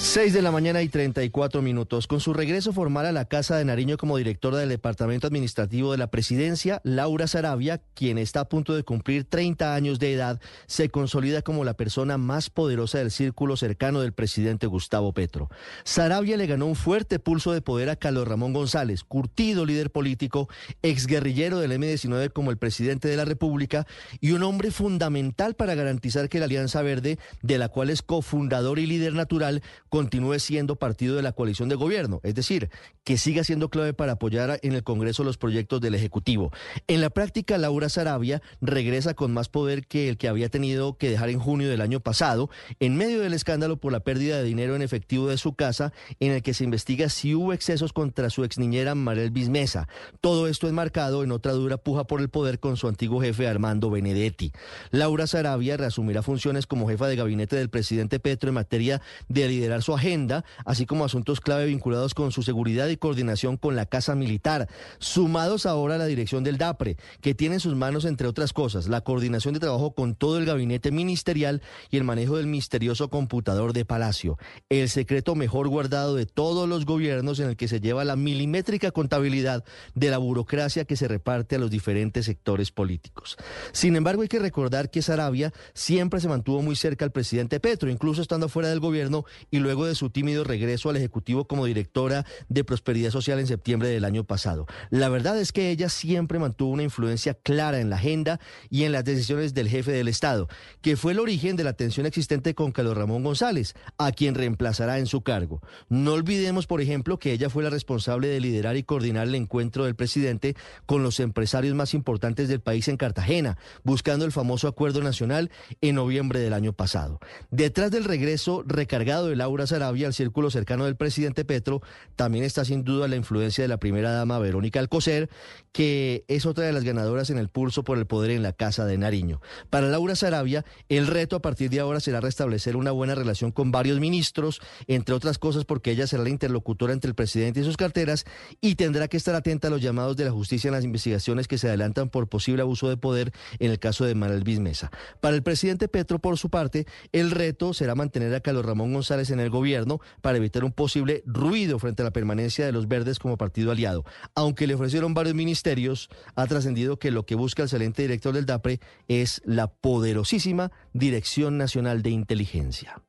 6 0.05 0.35
de 0.35 0.43
la 0.43 0.51
mañana 0.51 0.83
y 0.83 0.91
34 0.91 1.63
minutos. 1.63 2.07
Con 2.07 2.21
su 2.21 2.35
regreso 2.35 2.75
formal 2.75 3.07
a 3.07 3.13
la 3.13 3.25
Casa 3.25 3.57
de 3.57 3.65
Nariño 3.65 3.97
como 3.97 4.19
directora 4.19 4.59
del 4.59 4.69
Departamento 4.69 5.27
Administrativo 5.27 5.93
de 5.93 5.99
la 5.99 6.11
Presidencia, 6.11 6.83
Laura 6.85 7.27
Sarabia, 7.27 7.81
quien 7.95 8.19
está 8.19 8.41
a 8.41 8.49
punto 8.49 8.75
de 8.75 8.85
cumplir 8.85 9.25
30 9.25 9.75
años 9.75 9.99
de 9.99 10.13
edad, 10.13 10.41
se 10.67 10.91
consolida 10.91 11.41
como 11.41 11.65
la 11.65 11.75
persona 11.75 12.19
más 12.19 12.51
poderosa 12.51 12.99
del 12.99 13.11
círculo 13.11 13.57
cercano 13.57 14.03
del 14.03 14.13
presidente 14.13 14.67
Gustavo 14.67 15.15
Petro. 15.15 15.49
Sarabia 15.85 16.37
le 16.37 16.47
ganó 16.47 16.67
un 16.67 16.77
fuerte 16.77 17.19
pulso 17.19 17.53
de 17.53 17.63
poder 17.63 17.89
a 17.89 17.97
Carlos 17.97 18.29
Ramón 18.29 18.53
González, 18.53 19.05
curtido 19.05 19.65
líder 19.65 19.91
político, 19.91 20.51
exguerrillero 20.83 21.59
del 21.59 21.73
M-19 21.73 22.31
como 22.31 22.51
el 22.51 22.59
presidente 22.59 23.09
de 23.09 23.17
la 23.17 23.25
República 23.25 23.87
y 24.21 24.33
un 24.33 24.43
hombre 24.43 24.71
fundamental 24.71 25.55
para 25.55 25.75
garantizar 25.75 26.29
que 26.29 26.41
la 26.41 26.45
Alianza 26.45 26.83
Verde, 26.83 27.19
de 27.41 27.59
la 27.59 27.71
cual 27.71 27.89
es 27.89 28.03
cofundador 28.03 28.79
y 28.79 28.87
líder 28.87 29.15
natural, 29.15 29.63
continúe 29.95 30.41
siendo 30.41 30.75
partido 30.75 31.15
de 31.15 31.23
la 31.23 31.31
coalición 31.31 31.69
de 31.69 31.77
gobierno, 31.77 32.19
es 32.25 32.35
decir, 32.35 32.69
que 33.05 33.17
siga 33.17 33.45
siendo 33.45 33.69
clave 33.69 33.95
para 33.95 34.15
apoyar 34.15 34.59
en 34.65 34.73
el 34.73 34.83
Congreso 34.83 35.23
los 35.23 35.39
proyectos 35.39 35.81
del 35.81 35.95
Ejecutivo. 35.95 36.51
En 36.89 37.01
la 37.01 37.11
práctica, 37.11 37.59
Laura 37.59 37.89
Sarabia 37.89 38.43
regresa 38.61 39.15
con 39.15 39.33
más 39.33 39.49
poder 39.49 39.87
que 39.87 40.09
el 40.09 40.17
que 40.17 40.27
había 40.27 40.49
tenido 40.49 40.99
que 40.99 41.11
dejar 41.11 41.29
en 41.29 41.39
junio 41.39 41.71
del 41.71 41.81
año 41.81 42.01
pasado, 42.01 42.51
en 42.81 42.97
medio 42.97 43.21
del 43.21 43.35
escándalo 43.35 43.77
por 43.77 43.93
la 43.93 44.01
pérdida 44.01 44.37
de 44.37 44.43
dinero 44.43 44.75
en 44.75 44.83
efectivo 44.83 45.29
de 45.29 45.39
su 45.39 45.55
casa, 45.55 45.93
en 46.19 46.33
el 46.33 46.43
que 46.43 46.55
se 46.55 46.65
investiga 46.65 47.09
si 47.09 47.37
hubo 47.37 47.53
excesos 47.53 47.93
contra 47.93 48.31
su 48.31 48.43
ex 48.43 48.59
niñera 48.59 48.97
Marel 48.97 49.31
Bismesa. 49.31 49.87
Todo 50.21 50.49
esto 50.49 50.69
enmarcado 50.69 51.23
en 51.23 51.31
otra 51.31 51.53
dura 51.53 51.77
puja 51.77 52.03
por 52.03 52.21
el 52.21 52.31
poder 52.31 52.59
con 52.59 52.77
su 52.77 52.89
antiguo 52.89 53.21
jefe 53.21 53.47
Armando 53.47 53.91
Benedetti. 53.91 54.51
Laura 54.91 55.29
Sarabia 55.29 55.77
reasumirá 55.77 56.23
funciones 56.23 56.67
como 56.67 56.89
jefa 56.89 57.07
de 57.07 57.15
gabinete 57.15 57.55
del 57.55 57.71
presidente 57.71 58.19
Petro 58.19 58.49
en 58.49 58.55
materia 58.55 59.01
de 59.29 59.47
liderar 59.47 59.84
su 59.85 59.95
agenda, 59.95 60.45
así 60.65 60.87
como 60.87 61.05
asuntos 61.05 61.41
clave 61.41 61.67
vinculados 61.67 62.15
con 62.15 62.33
su 62.33 62.43
seguridad 62.43 62.89
y 62.89 62.97
coordinación 62.97 63.57
con 63.57 63.77
la 63.77 63.87
Casa 63.87 64.15
Militar, 64.15 64.69
sumados 64.99 65.67
ahora 65.67 65.95
a 65.95 65.99
la 65.99 66.07
dirección 66.07 66.43
del 66.43 66.59
DAPRE, 66.59 66.97
que 67.21 67.35
tiene 67.35 67.57
en 67.57 67.61
sus 67.61 67.77
manos, 67.77 68.05
entre 68.05 68.27
otras 68.27 68.53
cosas, 68.53 68.89
la 68.89 69.03
coordinación 69.03 69.55
de 69.55 69.61
trabajo 69.61 69.95
con 69.95 70.15
todo 70.15 70.39
el 70.39 70.47
gabinete 70.47 70.91
ministerial 70.91 71.63
y 71.91 71.97
el 71.97 72.05
manejo 72.05 72.37
del 72.37 72.47
misterioso 72.47 73.09
computador 73.11 73.73
de 73.73 73.85
Palacio, 73.85 74.39
el 74.69 74.89
secreto 74.89 75.35
mejor 75.35 75.69
guardado 75.69 76.15
de 76.15 76.27
todos 76.27 76.69
los 76.69 76.87
gobiernos 76.87 77.39
en 77.39 77.51
el 77.51 77.57
que 77.57 77.69
se 77.69 77.81
lleva 77.81 78.05
la 78.05 78.17
milimétrica 78.17 78.91
contabilidad 78.91 79.65
de 79.95 80.11
la 80.11 80.19
burocracia 80.19 80.85
que 80.85 80.97
se 80.97 81.09
reparte 81.09 81.57
a 81.57 81.59
los 81.59 81.71
diferentes 81.71 82.25
sectores 82.25 82.71
políticos. 82.71 83.37
Sin 83.73 83.97
embargo, 83.97 84.23
hay 84.23 84.29
que 84.29 84.39
recordar 84.39 84.91
que 84.91 85.03
Sarabia 85.03 85.53
siempre 85.75 86.21
se 86.21 86.29
mantuvo 86.29 86.63
muy 86.63 86.77
cerca 86.77 87.05
al 87.05 87.13
presidente 87.13 87.61
Petro, 87.61 87.91
incluso 87.91 88.23
estando 88.23 88.49
fuera 88.49 88.69
del 88.69 88.81
gobierno 88.81 89.25
y 89.51 89.59
luego 89.59 89.74
de 89.83 89.97
su 89.97 90.11
tímido 90.11 90.45
regreso 90.45 90.91
al 90.91 90.97
Ejecutivo 90.97 91.47
como 91.47 91.67
directora 91.67 92.25
de 92.49 92.63
Prosperidad 92.63 93.11
Social 93.11 93.41
en 93.41 93.49
septiembre 93.49 93.89
del 93.89 94.05
año 94.05 94.23
pasado. 94.23 94.67
La 94.91 95.09
verdad 95.09 95.39
es 95.41 95.51
que 95.51 95.71
ella 95.71 95.89
siempre 95.89 96.39
mantuvo 96.39 96.71
una 96.71 96.85
influencia 96.85 97.35
clara 97.35 97.81
en 97.81 97.91
la 97.91 97.97
agenda 97.97 98.39
y 98.71 98.85
en 98.85 98.93
las 98.93 99.05
decisiones 99.05 99.55
del 99.55 99.69
jefe 99.69 99.91
del 99.91 100.07
Estado, 100.07 100.49
que 100.81 100.97
fue 100.97 101.13
el 101.13 101.19
origen 101.19 101.57
de 101.57 101.65
la 101.65 101.73
tensión 101.73 102.07
existente 102.07 102.55
con 102.55 102.71
Carlos 102.71 102.97
Ramón 102.97 103.25
González, 103.25 103.75
a 103.99 104.13
quien 104.13 104.37
reemplazará 104.37 104.99
en 104.99 105.07
su 105.07 105.23
cargo. 105.23 105.61
No 105.89 106.13
olvidemos, 106.13 106.67
por 106.69 106.81
ejemplo, 106.81 107.19
que 107.19 107.33
ella 107.33 107.51
fue 107.51 107.65
la 107.65 107.71
responsable 107.71 108.29
de 108.29 108.41
liderar 108.41 108.77
y 108.77 108.85
coordinar 108.85 109.27
el 109.27 109.35
encuentro 109.35 109.85
del 109.85 109.97
presidente 109.97 110.55
con 110.87 111.03
los 111.03 111.19
empresarios 111.19 111.75
más 111.75 111.95
importantes 111.95 112.49
del 112.49 112.61
país 112.61 112.87
en 112.89 112.97
Cartagena, 112.97 113.59
buscando 113.83 114.25
el 114.25 114.33
famoso 114.33 114.69
acuerdo 114.69 115.03
nacional 115.03 115.51
en 115.81 115.95
noviembre 115.95 116.41
del 116.41 116.53
año 116.53 116.73
pasado. 116.73 117.19
Detrás 117.51 117.91
del 117.91 118.05
regreso 118.05 118.63
recargado 118.67 119.29
de 119.29 119.37
Laura 119.55 119.69
Sarabia 119.69 120.09
al 120.09 120.15
círculo 120.15 120.51
cercano 120.51 120.85
del 120.85 120.97
presidente 120.97 121.45
Petro, 121.45 121.81
también 122.17 122.45
está 122.45 122.65
sin 122.65 122.83
duda 122.83 123.07
la 123.07 123.15
influencia 123.15 123.63
de 123.63 123.69
la 123.69 123.77
primera 123.77 124.11
dama 124.11 124.41
Verónica 124.41 124.81
Alcocer, 124.81 125.31
que 125.71 126.25
es 126.27 126.45
otra 126.45 126.65
de 126.65 126.73
las 126.73 126.83
ganadoras 126.83 127.31
en 127.31 127.39
el 127.39 127.49
pulso 127.49 127.85
por 127.85 127.97
el 127.99 128.07
poder 128.07 128.33
en 128.33 128.43
la 128.43 128.53
Casa 128.53 128.85
de 128.85 128.99
Nariño. 128.99 129.41
Para 129.71 129.87
Laura 129.87 130.17
Sarabia, 130.17 130.65
el 130.89 131.07
reto 131.07 131.37
a 131.37 131.41
partir 131.41 131.71
de 131.71 131.79
ahora 131.79 132.01
será 132.01 132.21
restablecer 132.21 132.75
una 132.75 132.91
buena 132.91 133.15
relación 133.15 133.53
con 133.53 133.71
varios 133.71 134.01
ministros, 134.01 134.61
entre 134.89 135.15
otras 135.15 135.39
cosas 135.39 135.65
porque 135.65 135.93
ella 135.93 136.09
será 136.09 136.25
la 136.25 136.31
interlocutora 136.31 136.93
entre 136.93 137.11
el 137.11 137.15
presidente 137.15 137.61
y 137.61 137.65
sus 137.65 137.77
carteras 137.77 138.25
y 138.61 138.75
tendrá 138.75 139.07
que 139.07 139.17
estar 139.17 139.37
atenta 139.37 139.69
a 139.69 139.71
los 139.71 139.81
llamados 139.81 140.17
de 140.17 140.25
la 140.25 140.33
justicia 140.33 140.67
en 140.67 140.75
las 140.75 140.83
investigaciones 140.83 141.47
que 141.47 141.59
se 141.59 141.69
adelantan 141.69 142.09
por 142.09 142.29
posible 142.29 142.63
abuso 142.63 142.89
de 142.89 142.97
poder 142.97 143.31
en 143.61 143.71
el 143.71 143.79
caso 143.79 144.05
de 144.05 144.17
Manuel 144.17 144.43
Bismesa. 144.43 144.91
Para 145.21 145.37
el 145.37 145.45
presidente 145.45 145.87
Petro, 145.87 146.19
por 146.19 146.39
su 146.39 146.51
parte, 146.51 146.89
el 147.13 147.31
reto 147.31 147.73
será 147.73 147.95
mantener 147.95 148.35
a 148.35 148.41
Carlos 148.41 148.65
Ramón 148.65 148.93
González 148.93 149.31
en 149.31 149.39
el 149.39 149.44
gobierno 149.51 150.01
para 150.21 150.39
evitar 150.39 150.65
un 150.65 150.73
posible 150.73 151.23
ruido 151.27 151.79
frente 151.79 152.03
a 152.03 152.05
la 152.05 152.13
permanencia 152.13 152.67
de 152.67 152.73
los 152.73 152.89
verdes 152.89 153.19
como 153.19 153.37
partido 153.37 153.71
aliado. 153.71 154.05
Aunque 154.35 154.67
le 154.67 154.75
ofrecieron 154.75 155.15
varios 155.15 155.35
ministerios, 155.35 156.09
ha 156.35 156.47
trascendido 156.47 156.99
que 156.99 157.11
lo 157.11 157.25
que 157.27 157.35
busca 157.35 157.63
el 157.63 157.69
saliente 157.69 158.03
director 158.03 158.35
del 158.35 158.47
DAPRE 158.47 158.81
es 159.09 159.43
la 159.45 159.69
poderosísima 159.69 160.73
Dirección 160.93 161.59
Nacional 161.59 162.03
de 162.03 162.11
Inteligencia. 162.11 163.03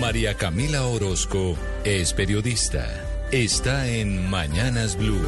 María 0.00 0.34
Camila 0.34 0.86
Orozco 0.86 1.56
es 1.84 2.14
periodista. 2.14 2.86
Está 3.32 3.88
en 3.88 4.30
Mañanas 4.30 4.96
Blue. 4.96 5.20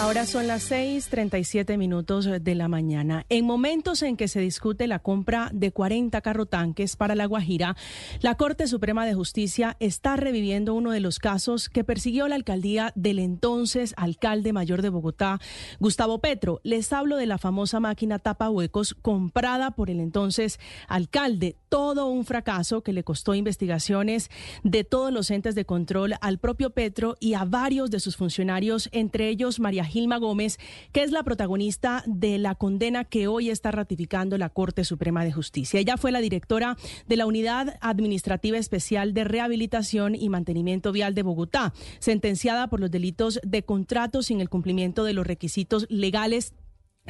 Ahora 0.00 0.24
son 0.24 0.46
las 0.46 0.62
6:37 0.70 1.76
minutos 1.76 2.26
de 2.40 2.54
la 2.54 2.68
mañana. 2.68 3.26
En 3.28 3.44
momentos 3.44 4.02
en 4.02 4.16
que 4.16 4.28
se 4.28 4.40
discute 4.40 4.86
la 4.86 4.98
compra 4.98 5.50
de 5.52 5.72
40 5.72 6.18
carrotanques 6.22 6.96
para 6.96 7.14
La 7.14 7.26
Guajira, 7.26 7.76
la 8.22 8.34
Corte 8.36 8.66
Suprema 8.66 9.04
de 9.04 9.12
Justicia 9.12 9.76
está 9.78 10.16
reviviendo 10.16 10.72
uno 10.72 10.90
de 10.90 11.00
los 11.00 11.18
casos 11.18 11.68
que 11.68 11.84
persiguió 11.84 12.28
la 12.28 12.36
alcaldía 12.36 12.92
del 12.96 13.18
entonces 13.18 13.92
alcalde 13.98 14.54
mayor 14.54 14.80
de 14.80 14.88
Bogotá, 14.88 15.38
Gustavo 15.80 16.18
Petro. 16.18 16.62
Les 16.64 16.90
hablo 16.94 17.18
de 17.18 17.26
la 17.26 17.36
famosa 17.36 17.78
máquina 17.78 18.18
tapa 18.18 18.48
huecos 18.48 18.96
comprada 19.02 19.72
por 19.72 19.90
el 19.90 20.00
entonces 20.00 20.58
alcalde. 20.88 21.56
Todo 21.68 22.06
un 22.06 22.24
fracaso 22.24 22.82
que 22.82 22.94
le 22.94 23.04
costó 23.04 23.34
investigaciones 23.34 24.30
de 24.64 24.82
todos 24.82 25.12
los 25.12 25.30
entes 25.30 25.54
de 25.54 25.66
control 25.66 26.14
al 26.22 26.38
propio 26.38 26.70
Petro 26.70 27.16
y 27.20 27.34
a 27.34 27.44
varios 27.44 27.90
de 27.90 28.00
sus 28.00 28.16
funcionarios, 28.16 28.88
entre 28.92 29.28
ellos 29.28 29.60
María 29.60 29.84
Gilma 29.90 30.18
Gómez, 30.18 30.58
que 30.92 31.02
es 31.02 31.10
la 31.10 31.22
protagonista 31.22 32.02
de 32.06 32.38
la 32.38 32.54
condena 32.54 33.04
que 33.04 33.28
hoy 33.28 33.50
está 33.50 33.70
ratificando 33.70 34.38
la 34.38 34.48
Corte 34.48 34.84
Suprema 34.84 35.24
de 35.24 35.32
Justicia. 35.32 35.80
Ella 35.80 35.96
fue 35.96 36.12
la 36.12 36.20
directora 36.20 36.76
de 37.06 37.16
la 37.16 37.26
Unidad 37.26 37.76
Administrativa 37.80 38.56
Especial 38.56 39.12
de 39.12 39.24
Rehabilitación 39.24 40.14
y 40.14 40.28
Mantenimiento 40.28 40.92
Vial 40.92 41.14
de 41.14 41.22
Bogotá, 41.22 41.74
sentenciada 41.98 42.68
por 42.68 42.80
los 42.80 42.90
delitos 42.90 43.40
de 43.44 43.62
contrato 43.62 44.22
sin 44.22 44.40
el 44.40 44.48
cumplimiento 44.48 45.04
de 45.04 45.12
los 45.12 45.26
requisitos 45.26 45.86
legales 45.90 46.54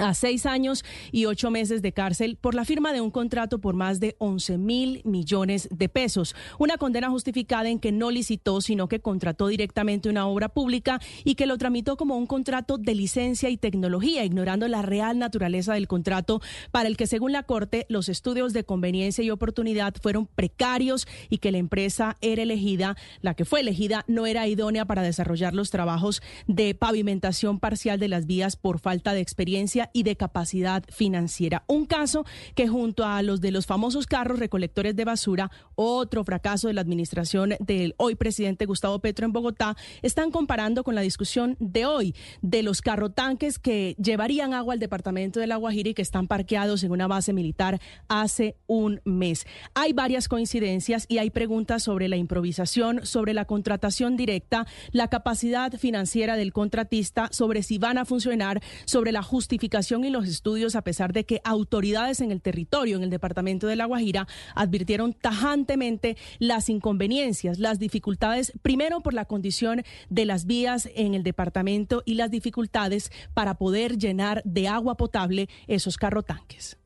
a 0.00 0.14
seis 0.14 0.46
años 0.46 0.84
y 1.12 1.26
ocho 1.26 1.50
meses 1.50 1.82
de 1.82 1.92
cárcel 1.92 2.36
por 2.36 2.54
la 2.54 2.64
firma 2.64 2.92
de 2.92 3.00
un 3.00 3.10
contrato 3.10 3.60
por 3.60 3.74
más 3.74 4.00
de 4.00 4.16
11 4.18 4.58
mil 4.58 5.02
millones 5.04 5.68
de 5.70 5.88
pesos. 5.88 6.34
Una 6.58 6.78
condena 6.78 7.10
justificada 7.10 7.68
en 7.68 7.78
que 7.78 7.92
no 7.92 8.10
licitó, 8.10 8.60
sino 8.60 8.88
que 8.88 9.00
contrató 9.00 9.48
directamente 9.48 10.08
una 10.08 10.26
obra 10.26 10.48
pública 10.48 11.00
y 11.24 11.34
que 11.34 11.46
lo 11.46 11.58
tramitó 11.58 11.96
como 11.96 12.16
un 12.16 12.26
contrato 12.26 12.78
de 12.78 12.94
licencia 12.94 13.50
y 13.50 13.56
tecnología, 13.56 14.24
ignorando 14.24 14.66
la 14.68 14.82
real 14.82 15.18
naturaleza 15.18 15.74
del 15.74 15.88
contrato 15.88 16.40
para 16.70 16.88
el 16.88 16.96
que, 16.96 17.06
según 17.06 17.32
la 17.32 17.42
Corte, 17.42 17.86
los 17.88 18.08
estudios 18.08 18.52
de 18.52 18.64
conveniencia 18.64 19.22
y 19.24 19.30
oportunidad 19.30 19.94
fueron 20.00 20.26
precarios 20.26 21.06
y 21.28 21.38
que 21.38 21.52
la 21.52 21.58
empresa 21.58 22.16
era 22.20 22.42
elegida, 22.42 22.96
la 23.20 23.34
que 23.34 23.44
fue 23.44 23.60
elegida, 23.60 24.04
no 24.08 24.26
era 24.26 24.46
idónea 24.46 24.84
para 24.84 25.02
desarrollar 25.02 25.54
los 25.54 25.70
trabajos 25.70 26.22
de 26.46 26.74
pavimentación 26.74 27.58
parcial 27.58 27.98
de 27.98 28.08
las 28.08 28.26
vías 28.26 28.56
por 28.56 28.78
falta 28.78 29.12
de 29.14 29.20
experiencia 29.20 29.89
y 29.92 30.02
de 30.02 30.16
capacidad 30.16 30.84
financiera. 30.88 31.64
Un 31.66 31.86
caso 31.86 32.24
que 32.54 32.68
junto 32.68 33.04
a 33.04 33.22
los 33.22 33.40
de 33.40 33.50
los 33.50 33.66
famosos 33.66 34.06
carros 34.06 34.38
recolectores 34.38 34.96
de 34.96 35.04
basura, 35.04 35.50
otro 35.74 36.24
fracaso 36.24 36.68
de 36.68 36.74
la 36.74 36.80
administración 36.80 37.54
del 37.60 37.94
hoy 37.96 38.14
presidente 38.14 38.66
Gustavo 38.66 38.98
Petro 38.98 39.26
en 39.26 39.32
Bogotá, 39.32 39.76
están 40.02 40.30
comparando 40.30 40.84
con 40.84 40.94
la 40.94 41.00
discusión 41.00 41.56
de 41.58 41.86
hoy 41.86 42.14
de 42.42 42.62
los 42.62 42.82
carrotanques 42.82 43.58
que 43.58 43.96
llevarían 44.02 44.54
agua 44.54 44.74
al 44.74 44.80
departamento 44.80 45.40
de 45.40 45.46
La 45.46 45.56
Guajira 45.56 45.90
y 45.90 45.94
que 45.94 46.02
están 46.02 46.28
parqueados 46.28 46.84
en 46.84 46.92
una 46.92 47.06
base 47.06 47.32
militar 47.32 47.80
hace 48.08 48.56
un 48.66 49.00
mes. 49.04 49.46
Hay 49.74 49.92
varias 49.92 50.28
coincidencias 50.28 51.06
y 51.08 51.18
hay 51.18 51.30
preguntas 51.30 51.82
sobre 51.82 52.08
la 52.08 52.16
improvisación, 52.16 53.06
sobre 53.06 53.34
la 53.34 53.44
contratación 53.44 54.16
directa, 54.16 54.66
la 54.92 55.08
capacidad 55.08 55.72
financiera 55.72 56.36
del 56.36 56.52
contratista, 56.52 57.28
sobre 57.32 57.62
si 57.62 57.78
van 57.78 57.98
a 57.98 58.04
funcionar, 58.04 58.62
sobre 58.84 59.12
la 59.12 59.22
justificación 59.22 59.79
y 59.88 60.10
los 60.10 60.28
estudios, 60.28 60.76
a 60.76 60.82
pesar 60.82 61.12
de 61.12 61.24
que 61.24 61.40
autoridades 61.44 62.20
en 62.20 62.30
el 62.30 62.42
territorio, 62.42 62.96
en 62.96 63.02
el 63.02 63.10
departamento 63.10 63.66
de 63.66 63.76
La 63.76 63.86
Guajira, 63.86 64.26
advirtieron 64.54 65.14
tajantemente 65.14 66.16
las 66.38 66.68
inconveniencias, 66.68 67.58
las 67.58 67.78
dificultades, 67.78 68.52
primero 68.62 69.00
por 69.00 69.14
la 69.14 69.24
condición 69.24 69.82
de 70.10 70.24
las 70.26 70.44
vías 70.44 70.88
en 70.94 71.14
el 71.14 71.22
departamento 71.22 72.02
y 72.04 72.14
las 72.14 72.30
dificultades 72.30 73.10
para 73.34 73.54
poder 73.54 73.96
llenar 73.96 74.42
de 74.44 74.68
agua 74.68 74.96
potable 74.96 75.48
esos 75.66 75.96
carrotanques. 75.96 76.76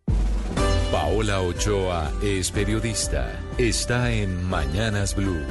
Paola 0.92 1.40
Ochoa 1.40 2.12
es 2.22 2.52
periodista. 2.52 3.28
Está 3.58 4.12
en 4.12 4.44
Mañanas 4.44 5.16
Blue. 5.16 5.42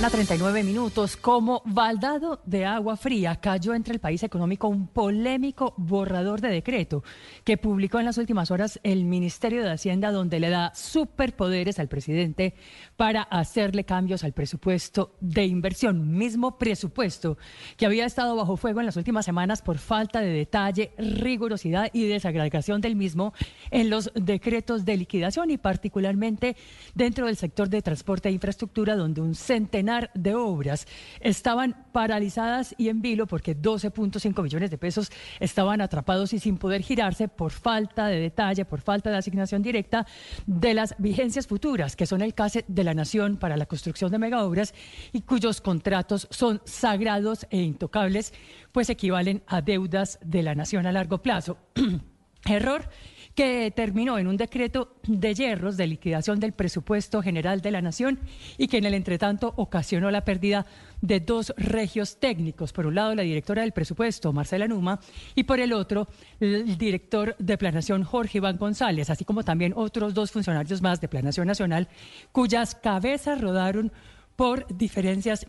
A 0.00 0.10
39 0.10 0.64
minutos, 0.64 1.16
como 1.16 1.62
baldado 1.64 2.40
de 2.44 2.64
agua 2.64 2.96
fría, 2.96 3.36
cayó 3.36 3.72
entre 3.72 3.94
el 3.94 4.00
país 4.00 4.24
económico 4.24 4.66
un 4.66 4.88
polémico 4.88 5.74
borrador 5.76 6.40
de 6.40 6.48
decreto 6.48 7.04
que 7.44 7.56
publicó 7.56 8.00
en 8.00 8.06
las 8.06 8.18
últimas 8.18 8.50
horas 8.50 8.80
el 8.82 9.04
Ministerio 9.04 9.62
de 9.62 9.70
Hacienda, 9.70 10.10
donde 10.10 10.40
le 10.40 10.50
da 10.50 10.74
superpoderes 10.74 11.78
al 11.78 11.86
presidente 11.86 12.54
para 12.96 13.22
hacerle 13.22 13.84
cambios 13.84 14.24
al 14.24 14.32
presupuesto 14.32 15.14
de 15.20 15.44
inversión, 15.44 16.16
mismo 16.16 16.58
presupuesto 16.58 17.38
que 17.76 17.86
había 17.86 18.04
estado 18.04 18.34
bajo 18.34 18.56
fuego 18.56 18.80
en 18.80 18.86
las 18.86 18.96
últimas 18.96 19.24
semanas 19.24 19.62
por 19.62 19.78
falta 19.78 20.20
de 20.20 20.30
detalle, 20.30 20.94
rigurosidad 20.98 21.90
y 21.92 22.08
desagregación 22.08 22.80
del 22.80 22.96
mismo 22.96 23.34
en 23.70 23.88
los 23.88 24.10
decretos 24.16 24.84
de 24.84 24.96
liquidación 24.96 25.52
y 25.52 25.58
particularmente 25.58 26.56
dentro 26.96 27.26
del 27.26 27.36
sector 27.36 27.68
de 27.68 27.82
transporte 27.82 28.28
e 28.28 28.32
infraestructura, 28.32 28.96
donde 28.96 29.20
un 29.20 29.36
de 30.14 30.34
obras 30.34 30.86
estaban 31.20 31.86
paralizadas 31.92 32.74
y 32.78 32.88
en 32.88 33.02
vilo 33.02 33.26
porque 33.26 33.56
12.5 33.56 34.42
millones 34.42 34.70
de 34.70 34.78
pesos 34.78 35.10
estaban 35.40 35.80
atrapados 35.80 36.32
y 36.32 36.38
sin 36.38 36.58
poder 36.58 36.82
girarse 36.82 37.28
por 37.28 37.52
falta 37.52 38.06
de 38.06 38.20
detalle, 38.20 38.64
por 38.64 38.80
falta 38.80 39.10
de 39.10 39.16
asignación 39.16 39.62
directa 39.62 40.06
de 40.46 40.74
las 40.74 40.94
vigencias 40.98 41.46
futuras, 41.46 41.96
que 41.96 42.06
son 42.06 42.22
el 42.22 42.34
CASE 42.34 42.64
de 42.68 42.84
la 42.84 42.94
Nación 42.94 43.36
para 43.36 43.56
la 43.56 43.66
construcción 43.66 44.10
de 44.10 44.18
megaobras 44.18 44.74
y 45.12 45.22
cuyos 45.22 45.60
contratos 45.60 46.28
son 46.30 46.60
sagrados 46.64 47.46
e 47.50 47.60
intocables, 47.60 48.32
pues 48.72 48.90
equivalen 48.90 49.42
a 49.46 49.60
deudas 49.60 50.18
de 50.24 50.42
la 50.42 50.54
Nación 50.54 50.86
a 50.86 50.92
largo 50.92 51.22
plazo. 51.22 51.58
Error 52.44 52.88
que 53.34 53.72
terminó 53.74 54.18
en 54.18 54.26
un 54.26 54.36
decreto 54.36 54.96
de 55.06 55.34
hierros 55.34 55.76
de 55.76 55.86
liquidación 55.86 56.38
del 56.38 56.52
presupuesto 56.52 57.22
general 57.22 57.60
de 57.60 57.70
la 57.70 57.80
Nación 57.80 58.20
y 58.58 58.68
que 58.68 58.78
en 58.78 58.84
el 58.84 58.94
entretanto 58.94 59.54
ocasionó 59.56 60.10
la 60.10 60.24
pérdida 60.24 60.66
de 61.00 61.20
dos 61.20 61.54
regios 61.56 62.18
técnicos. 62.18 62.72
Por 62.72 62.86
un 62.86 62.94
lado, 62.94 63.14
la 63.14 63.22
directora 63.22 63.62
del 63.62 63.72
presupuesto, 63.72 64.32
Marcela 64.32 64.68
Numa, 64.68 65.00
y 65.34 65.44
por 65.44 65.60
el 65.60 65.72
otro, 65.72 66.08
el 66.40 66.76
director 66.76 67.34
de 67.38 67.58
Planación, 67.58 68.04
Jorge 68.04 68.38
Iván 68.38 68.58
González, 68.58 69.08
así 69.08 69.24
como 69.24 69.44
también 69.44 69.72
otros 69.76 70.14
dos 70.14 70.30
funcionarios 70.30 70.82
más 70.82 71.00
de 71.00 71.08
Planación 71.08 71.46
Nacional, 71.46 71.88
cuyas 72.32 72.74
cabezas 72.74 73.40
rodaron 73.40 73.92
por 74.36 74.66
diferencias 74.76 75.46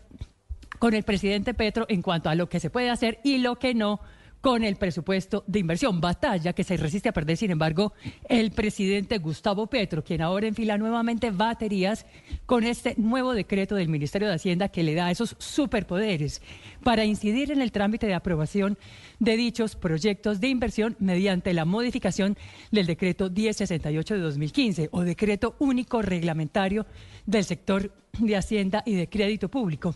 con 0.78 0.94
el 0.94 1.02
presidente 1.02 1.54
Petro 1.54 1.86
en 1.88 2.02
cuanto 2.02 2.28
a 2.28 2.34
lo 2.34 2.48
que 2.48 2.60
se 2.60 2.70
puede 2.70 2.90
hacer 2.90 3.20
y 3.24 3.38
lo 3.38 3.56
que 3.56 3.74
no 3.74 4.00
con 4.44 4.62
el 4.62 4.76
presupuesto 4.76 5.42
de 5.46 5.60
inversión. 5.60 6.02
Batalla 6.02 6.52
que 6.52 6.64
se 6.64 6.76
resiste 6.76 7.08
a 7.08 7.12
perder, 7.12 7.38
sin 7.38 7.50
embargo, 7.50 7.94
el 8.28 8.50
presidente 8.50 9.16
Gustavo 9.16 9.68
Petro, 9.68 10.04
quien 10.04 10.20
ahora 10.20 10.46
enfila 10.46 10.76
nuevamente 10.76 11.30
baterías 11.30 12.04
con 12.44 12.64
este 12.64 12.92
nuevo 12.98 13.32
decreto 13.32 13.74
del 13.74 13.88
Ministerio 13.88 14.28
de 14.28 14.34
Hacienda 14.34 14.68
que 14.68 14.82
le 14.82 14.94
da 14.94 15.10
esos 15.10 15.34
superpoderes 15.38 16.42
para 16.82 17.06
incidir 17.06 17.52
en 17.52 17.62
el 17.62 17.72
trámite 17.72 18.06
de 18.06 18.12
aprobación 18.12 18.76
de 19.18 19.38
dichos 19.38 19.76
proyectos 19.76 20.40
de 20.40 20.48
inversión 20.48 20.94
mediante 20.98 21.54
la 21.54 21.64
modificación 21.64 22.36
del 22.70 22.84
decreto 22.84 23.30
1068 23.30 24.14
de 24.14 24.20
2015 24.20 24.88
o 24.92 25.00
decreto 25.04 25.56
único 25.58 26.02
reglamentario 26.02 26.84
del 27.24 27.44
sector 27.44 27.94
de 28.18 28.36
Hacienda 28.36 28.82
y 28.84 28.94
de 28.94 29.08
Crédito 29.08 29.48
Público 29.48 29.94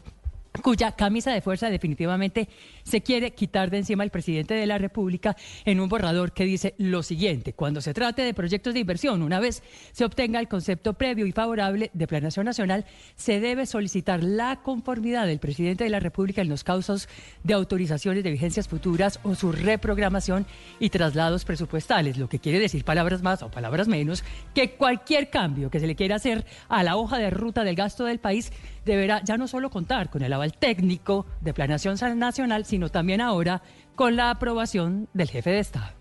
cuya 0.62 0.92
camisa 0.92 1.32
de 1.32 1.40
fuerza 1.40 1.70
definitivamente 1.70 2.48
se 2.82 3.02
quiere 3.02 3.32
quitar 3.32 3.70
de 3.70 3.78
encima 3.78 4.04
el 4.04 4.10
presidente 4.10 4.54
de 4.54 4.66
la 4.66 4.78
República 4.78 5.36
en 5.64 5.80
un 5.80 5.88
borrador 5.88 6.32
que 6.32 6.44
dice 6.44 6.74
lo 6.78 7.02
siguiente, 7.02 7.52
cuando 7.52 7.80
se 7.80 7.94
trate 7.94 8.22
de 8.22 8.34
proyectos 8.34 8.74
de 8.74 8.80
inversión, 8.80 9.22
una 9.22 9.40
vez 9.40 9.62
se 9.92 10.04
obtenga 10.04 10.40
el 10.40 10.48
concepto 10.48 10.94
previo 10.94 11.26
y 11.26 11.32
favorable 11.32 11.90
de 11.92 12.06
planeación 12.06 12.46
nacional, 12.46 12.84
se 13.16 13.40
debe 13.40 13.66
solicitar 13.66 14.22
la 14.22 14.60
conformidad 14.62 15.26
del 15.26 15.38
presidente 15.38 15.84
de 15.84 15.90
la 15.90 16.00
República 16.00 16.42
en 16.42 16.48
los 16.48 16.64
casos 16.64 17.08
de 17.44 17.54
autorizaciones 17.54 18.24
de 18.24 18.30
vigencias 18.30 18.68
futuras 18.68 19.20
o 19.22 19.34
su 19.34 19.52
reprogramación 19.52 20.46
y 20.80 20.90
traslados 20.90 21.44
presupuestales, 21.44 22.18
lo 22.18 22.28
que 22.28 22.38
quiere 22.38 22.58
decir 22.58 22.84
palabras 22.84 23.22
más 23.22 23.42
o 23.42 23.50
palabras 23.50 23.88
menos 23.88 24.24
que 24.54 24.72
cualquier 24.72 25.30
cambio 25.30 25.70
que 25.70 25.80
se 25.80 25.86
le 25.86 25.96
quiera 25.96 26.16
hacer 26.16 26.44
a 26.68 26.82
la 26.82 26.96
hoja 26.96 27.18
de 27.18 27.30
ruta 27.30 27.64
del 27.64 27.76
gasto 27.76 28.04
del 28.04 28.18
país 28.18 28.52
deberá 28.88 29.22
ya 29.22 29.36
no 29.36 29.46
solo 29.46 29.70
contar 29.70 30.10
con 30.10 30.22
el 30.22 30.32
aval 30.32 30.54
técnico 30.54 31.26
de 31.40 31.54
Planeación 31.54 31.96
Nacional, 32.18 32.64
sino 32.64 32.88
también 32.88 33.20
ahora 33.20 33.62
con 33.94 34.16
la 34.16 34.30
aprobación 34.30 35.08
del 35.14 35.30
jefe 35.30 35.50
de 35.50 35.60
Estado. 35.60 35.92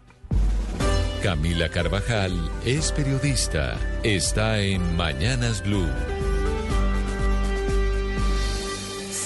Camila 1.22 1.70
Carvajal 1.70 2.34
es 2.66 2.92
periodista. 2.92 3.78
Está 4.04 4.60
en 4.60 4.96
Mañanas 4.96 5.64
Blue. 5.64 6.17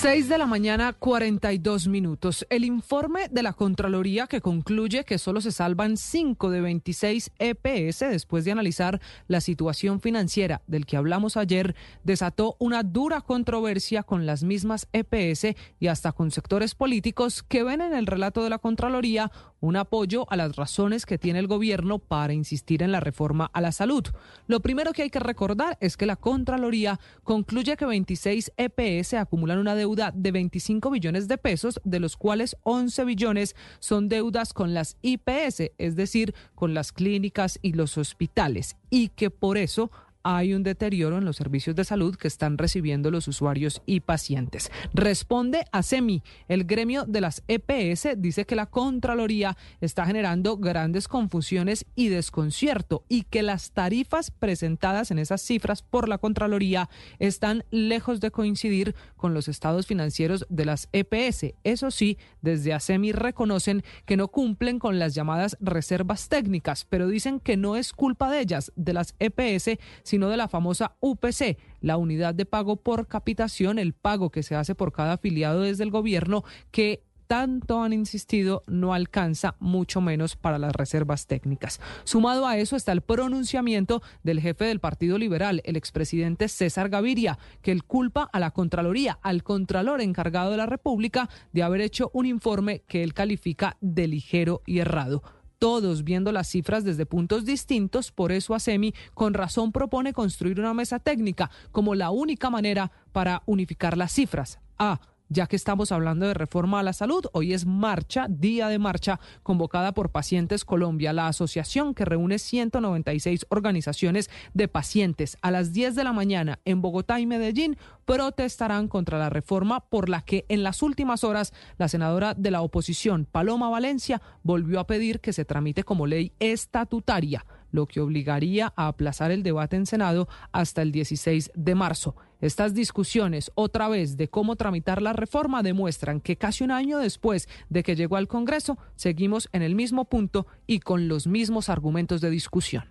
6 0.02 0.30
de 0.30 0.40
la 0.40 0.48
mañana, 0.48 0.94
42 0.94 1.88
minutos. 1.88 2.48
El 2.50 2.66
informe 2.66 3.28
de 3.30 3.44
la 3.44 3.54
Contraloría 3.54 4.26
que 4.26 4.42
concluye 4.42 5.04
que 5.04 5.20
solo 5.20 5.42
se 5.42 5.52
salvan 5.52 5.96
5 5.96 6.50
de 6.50 6.60
26 6.60 7.30
EPS 7.38 8.00
después 8.10 8.44
de 8.44 8.52
analizar 8.52 9.00
la 9.28 9.42
situación 9.42 10.02
financiera 10.02 10.64
del 10.66 10.88
que 10.88 10.98
hablamos 10.98 11.38
ayer, 11.38 11.76
desató 12.04 12.56
una 12.58 12.82
dura 12.82 13.22
controversia 13.22 14.02
con 14.02 14.26
las 14.26 14.42
mismas 14.42 14.88
EPS 14.92 15.56
y 15.80 15.86
hasta 15.86 16.14
con 16.14 16.32
sectores 16.32 16.74
políticos 16.74 17.44
que 17.44 17.62
ven 17.62 17.82
en 17.82 17.94
el 17.94 18.08
relato 18.08 18.44
de 18.44 18.50
la 18.50 18.58
Contraloría 18.58 19.32
un 19.60 19.76
apoyo 19.76 20.26
a 20.32 20.36
las 20.36 20.56
razones 20.56 21.06
que 21.06 21.20
tiene 21.20 21.38
el 21.38 21.46
gobierno 21.46 22.00
para 22.00 22.34
insistir 22.34 22.82
en 22.82 22.92
la 22.92 23.02
reforma 23.02 23.52
a 23.54 23.62
la 23.62 23.72
salud. 23.72 24.08
Lo 24.48 24.62
primero 24.62 24.94
que 24.94 25.04
hay 25.04 25.12
que 25.12 25.20
recordar 25.20 25.78
es 25.80 25.96
que 25.96 26.08
la 26.08 26.16
Contraloría 26.16 27.00
concluye 27.24 27.78
que 27.78 27.86
26 27.86 28.54
EPS 28.58 29.14
acumulan 29.14 29.60
una 29.60 29.76
deuda 29.76 29.91
de 29.96 30.32
25 30.32 30.90
billones 30.90 31.28
de 31.28 31.38
pesos, 31.38 31.80
de 31.84 32.00
los 32.00 32.18
cuales 32.18 32.56
11 32.64 33.06
billones 33.06 33.56
son 33.80 34.10
deudas 34.10 34.54
con 34.54 34.74
las 34.74 34.98
IPS, 35.02 35.72
es 35.78 35.96
decir, 35.96 36.34
con 36.56 36.74
las 36.74 36.92
clínicas 36.92 37.60
y 37.62 37.74
los 37.74 37.98
hospitales, 37.98 38.78
y 38.90 39.10
que 39.10 39.30
por 39.30 39.58
eso 39.58 39.92
hay 40.24 40.54
un 40.54 40.64
deterioro 40.64 41.18
en 41.18 41.26
los 41.26 41.38
servicios 41.38 41.76
de 41.76 41.86
salud 41.86 42.16
que 42.16 42.28
están 42.28 42.58
recibiendo 42.58 43.12
los 43.12 43.28
usuarios 43.28 43.82
y 43.86 44.02
pacientes. 44.02 44.72
Responde 44.94 45.66
a 45.72 45.84
SEMI, 45.84 46.24
el 46.48 46.66
gremio 46.66 47.06
de 47.06 47.22
las 47.22 47.44
EPS 47.48 48.10
dice 48.18 48.46
que 48.46 48.56
la 48.56 48.66
Contraloría 48.66 49.58
está 49.80 50.06
generando 50.06 50.58
grandes 50.58 51.08
confusiones 51.08 51.86
y 51.96 52.10
desconcierto 52.10 53.04
y 53.10 53.24
que 53.24 53.44
las 53.44 53.72
tarifas 53.72 54.32
presentadas 54.32 55.12
en 55.12 55.20
esas 55.20 55.42
cifras 55.42 55.82
por 55.82 56.08
la 56.08 56.18
Contraloría 56.18 56.90
están 57.20 57.64
lejos 57.72 58.20
de 58.20 58.32
coincidir 58.32 58.96
con 59.16 59.34
los 59.34 59.48
estados 59.48 59.88
financieros 59.88 60.46
de 60.50 60.66
las 60.66 60.90
EPS. 60.92 61.54
Eso 61.64 61.92
sí, 61.92 62.18
desde 62.42 62.74
ASEMI 62.74 63.12
reconocen 63.12 63.84
que 64.06 64.18
no 64.18 64.28
cumplen 64.30 64.80
con 64.80 65.00
las 65.00 65.16
llamadas 65.16 65.58
reservas 65.60 66.30
técnicas, 66.30 66.86
pero 66.86 67.08
dicen 67.08 67.40
que 67.40 67.58
no 67.58 67.76
es 67.76 67.94
culpa 67.94 68.32
de 68.32 68.42
ellas, 68.42 68.72
de 68.76 68.94
las 68.94 69.16
EPS, 69.20 69.80
sino 70.12 70.28
de 70.28 70.36
la 70.36 70.50
famosa 70.50 70.98
UPC, 71.00 71.58
la 71.80 71.96
unidad 71.96 72.36
de 72.36 72.46
pago 72.46 72.76
por 72.76 73.08
capitación, 73.08 73.80
el 73.80 73.94
pago 73.94 74.30
que 74.30 74.44
se 74.44 74.56
hace 74.56 74.76
por 74.76 74.92
cada 74.92 75.14
afiliado 75.14 75.62
desde 75.62 75.86
el 75.86 75.90
gobierno 75.90 76.44
que 76.70 77.06
tanto 77.28 77.82
han 77.82 77.94
insistido 77.94 78.66
no 78.68 78.94
alcanza 78.94 79.56
mucho 79.60 80.02
menos 80.02 80.36
para 80.36 80.60
las 80.60 80.74
reservas 80.74 81.28
técnicas. 81.28 81.80
Sumado 82.04 82.46
a 82.46 82.58
eso 82.58 82.76
está 82.76 82.92
el 82.92 83.00
pronunciamiento 83.00 84.02
del 84.22 84.42
jefe 84.42 84.66
del 84.66 84.82
Partido 84.82 85.18
Liberal, 85.18 85.62
el 85.64 85.78
expresidente 85.78 86.50
César 86.50 86.90
Gaviria, 86.90 87.40
que 87.62 87.72
él 87.72 87.86
culpa 87.86 88.30
a 88.34 88.42
la 88.42 88.52
Contraloría, 88.52 89.18
al 89.22 89.44
Contralor 89.44 90.02
encargado 90.02 90.52
de 90.52 90.58
la 90.58 90.66
República, 90.66 91.30
de 91.54 91.64
haber 91.64 91.80
hecho 91.80 92.12
un 92.14 92.26
informe 92.26 92.82
que 92.86 93.02
él 93.02 93.14
califica 93.14 93.78
de 93.80 94.10
ligero 94.10 94.62
y 94.66 94.80
errado 94.80 95.24
todos 95.62 96.04
viendo 96.04 96.32
las 96.32 96.48
cifras 96.48 96.84
desde 96.84 97.06
puntos 97.06 97.46
distintos, 97.46 98.12
por 98.12 98.32
eso 98.32 98.56
ASEMI 98.56 98.96
con 99.14 99.36
razón 99.36 99.72
propone 99.72 100.12
construir 100.12 100.60
una 100.60 100.74
mesa 100.74 100.98
técnica 100.98 101.52
como 101.72 101.94
la 101.94 102.10
única 102.10 102.50
manera 102.50 102.92
para 103.12 103.44
unificar 103.46 103.96
las 103.96 104.12
cifras. 104.12 104.60
A 104.80 105.00
ya 105.32 105.48
que 105.48 105.56
estamos 105.56 105.94
hablando 105.94 106.28
de 106.28 106.34
reforma 106.34 106.82
a 106.82 106.84
la 106.84 106.92
salud. 106.92 107.26
Hoy 107.32 107.54
es 107.54 107.66
marcha, 107.66 108.28
día 108.30 108.68
de 108.68 108.80
marcha, 108.80 109.20
convocada 109.44 109.94
por 109.94 110.12
Pacientes 110.12 110.66
Colombia, 110.66 111.14
la 111.14 111.28
asociación 111.28 111.94
que 111.94 112.04
reúne 112.04 112.38
196 112.38 113.46
organizaciones 113.50 114.30
de 114.54 114.68
pacientes. 114.68 115.38
A 115.42 115.50
las 115.50 115.72
10 115.72 115.96
de 115.96 116.04
la 116.04 116.12
mañana 116.12 116.60
en 116.66 116.82
Bogotá 116.82 117.22
y 117.22 117.26
Medellín 117.26 117.78
protestarán 118.04 118.90
contra 118.90 119.18
la 119.18 119.30
reforma 119.30 119.80
por 119.80 120.10
la 120.10 120.22
que 120.22 120.46
en 120.50 120.64
las 120.64 120.82
últimas 120.82 121.24
horas 121.24 121.54
la 121.78 121.88
senadora 121.88 122.34
de 122.34 122.52
la 122.52 122.62
oposición, 122.62 123.26
Paloma 123.26 123.70
Valencia, 123.70 124.22
volvió 124.44 124.82
a 124.82 124.88
pedir 124.88 125.22
que 125.22 125.32
se 125.32 125.46
tramite 125.46 125.86
como 125.86 126.08
ley 126.08 126.34
estatutaria 126.40 127.46
lo 127.72 127.86
que 127.86 128.00
obligaría 128.00 128.74
a 128.76 128.88
aplazar 128.88 129.32
el 129.32 129.44
debate 129.44 129.76
en 129.76 129.86
Senado 129.86 130.28
hasta 130.52 130.82
el 130.82 130.92
16 130.92 131.52
de 131.56 131.76
marzo. 131.76 132.16
Estas 132.42 132.74
discusiones, 132.74 133.52
otra 133.56 133.88
vez, 133.88 134.18
de 134.18 134.28
cómo 134.28 134.56
tramitar 134.56 135.02
la 135.02 135.14
reforma 135.14 135.62
demuestran 135.62 136.22
que 136.22 136.38
casi 136.38 136.64
un 136.64 136.72
año 136.72 136.98
después 136.98 137.48
de 137.70 137.84
que 137.84 137.96
llegó 137.96 138.18
al 138.18 138.28
Congreso, 138.28 138.78
seguimos 138.96 139.48
en 139.54 139.62
el 139.62 139.76
mismo 139.76 140.06
punto 140.06 140.48
y 140.66 140.80
con 140.80 141.08
los 141.08 141.28
mismos 141.28 141.70
argumentos 141.70 142.20
de 142.20 142.32
discusión. 142.32 142.86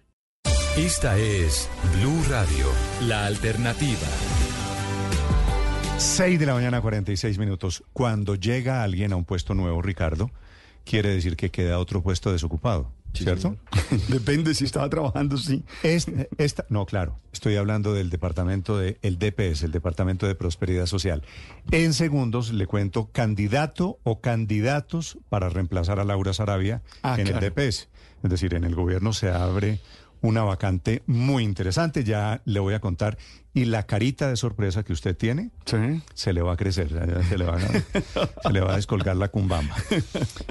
Esta 0.77 1.19
es 1.19 1.69
Blue 1.99 2.23
Radio, 2.29 2.67
la 3.09 3.27
alternativa. 3.27 4.07
6 5.99 6.39
de 6.39 6.47
la 6.47 6.55
mañana, 6.55 6.81
46 6.81 7.39
minutos. 7.39 7.83
Cuando 7.93 8.37
llega 8.37 8.83
alguien 8.85 9.13
a 9.13 9.17
un 9.17 9.25
puesto 9.25 9.53
nuevo, 9.53 9.83
Ricardo, 9.83 10.31
quiere 10.85 11.11
decir 11.11 11.37
que 11.37 11.51
queda 11.51 11.79
otro 11.79 12.03
puesto 12.03 12.33
desocupado. 12.33 12.93
¿Cierto? 13.13 13.57
Depende 14.09 14.55
si 14.55 14.65
estaba 14.65 14.89
trabajando, 14.89 15.37
sí. 15.37 15.65
esta, 15.83 16.65
no, 16.69 16.87
claro, 16.87 17.19
estoy 17.33 17.57
hablando 17.57 17.93
del 17.93 18.09
departamento 18.11 18.79
de 18.79 18.99
el 19.03 19.19
DPS, 19.19 19.65
el 19.65 19.73
Departamento 19.73 20.27
de 20.27 20.35
Prosperidad 20.35 20.87
Social. 20.87 21.23
En 21.71 21.93
segundos 21.93 22.53
le 22.53 22.67
cuento 22.67 23.11
candidato 23.13 23.99
o 24.05 24.21
candidatos 24.21 25.19
para 25.29 25.49
reemplazar 25.49 25.99
a 26.01 26.05
Laura 26.05 26.33
Sarabia 26.33 26.83
ah, 27.03 27.17
en 27.19 27.27
el 27.27 27.41
DPS. 27.41 27.89
Es 28.23 28.31
decir, 28.31 28.55
en 28.55 28.65
el 28.65 28.75
gobierno 28.75 29.13
se 29.13 29.31
abre 29.31 29.81
una 30.23 30.43
vacante 30.43 31.03
muy 31.07 31.45
interesante, 31.45 32.05
ya 32.05 32.43
le 32.45 32.61
voy 32.61 32.75
a 32.75 32.81
contar. 32.81 33.19
Y 33.53 33.65
la 33.65 33.85
carita 33.85 34.29
de 34.29 34.37
sorpresa 34.37 34.85
que 34.85 34.93
usted 34.93 35.17
tiene, 35.17 35.51
se 36.15 36.33
le 36.33 36.43
va 36.43 36.53
a 36.53 36.57
crecer, 36.57 36.89
se 37.29 37.39
le 37.39 37.45
va 38.61 38.73
a, 38.73 38.77
descolgar 38.77 39.17
la 39.17 39.29
cumbamba. 39.29 39.75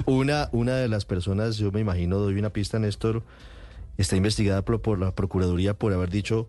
Una, 0.06 0.48
una 0.52 0.76
de 0.76 0.88
las 0.88 1.04
personas, 1.04 1.56
yo 1.56 1.72
me 1.72 1.80
imagino, 1.80 2.18
doy 2.18 2.38
una 2.38 2.50
pista, 2.50 2.78
Néstor, 2.78 3.22
está 3.96 4.16
investigada 4.16 4.62
por, 4.62 4.82
por 4.82 4.98
la 4.98 5.14
Procuraduría 5.14 5.74
por 5.74 5.92
haber 5.92 6.10
dicho 6.10 6.48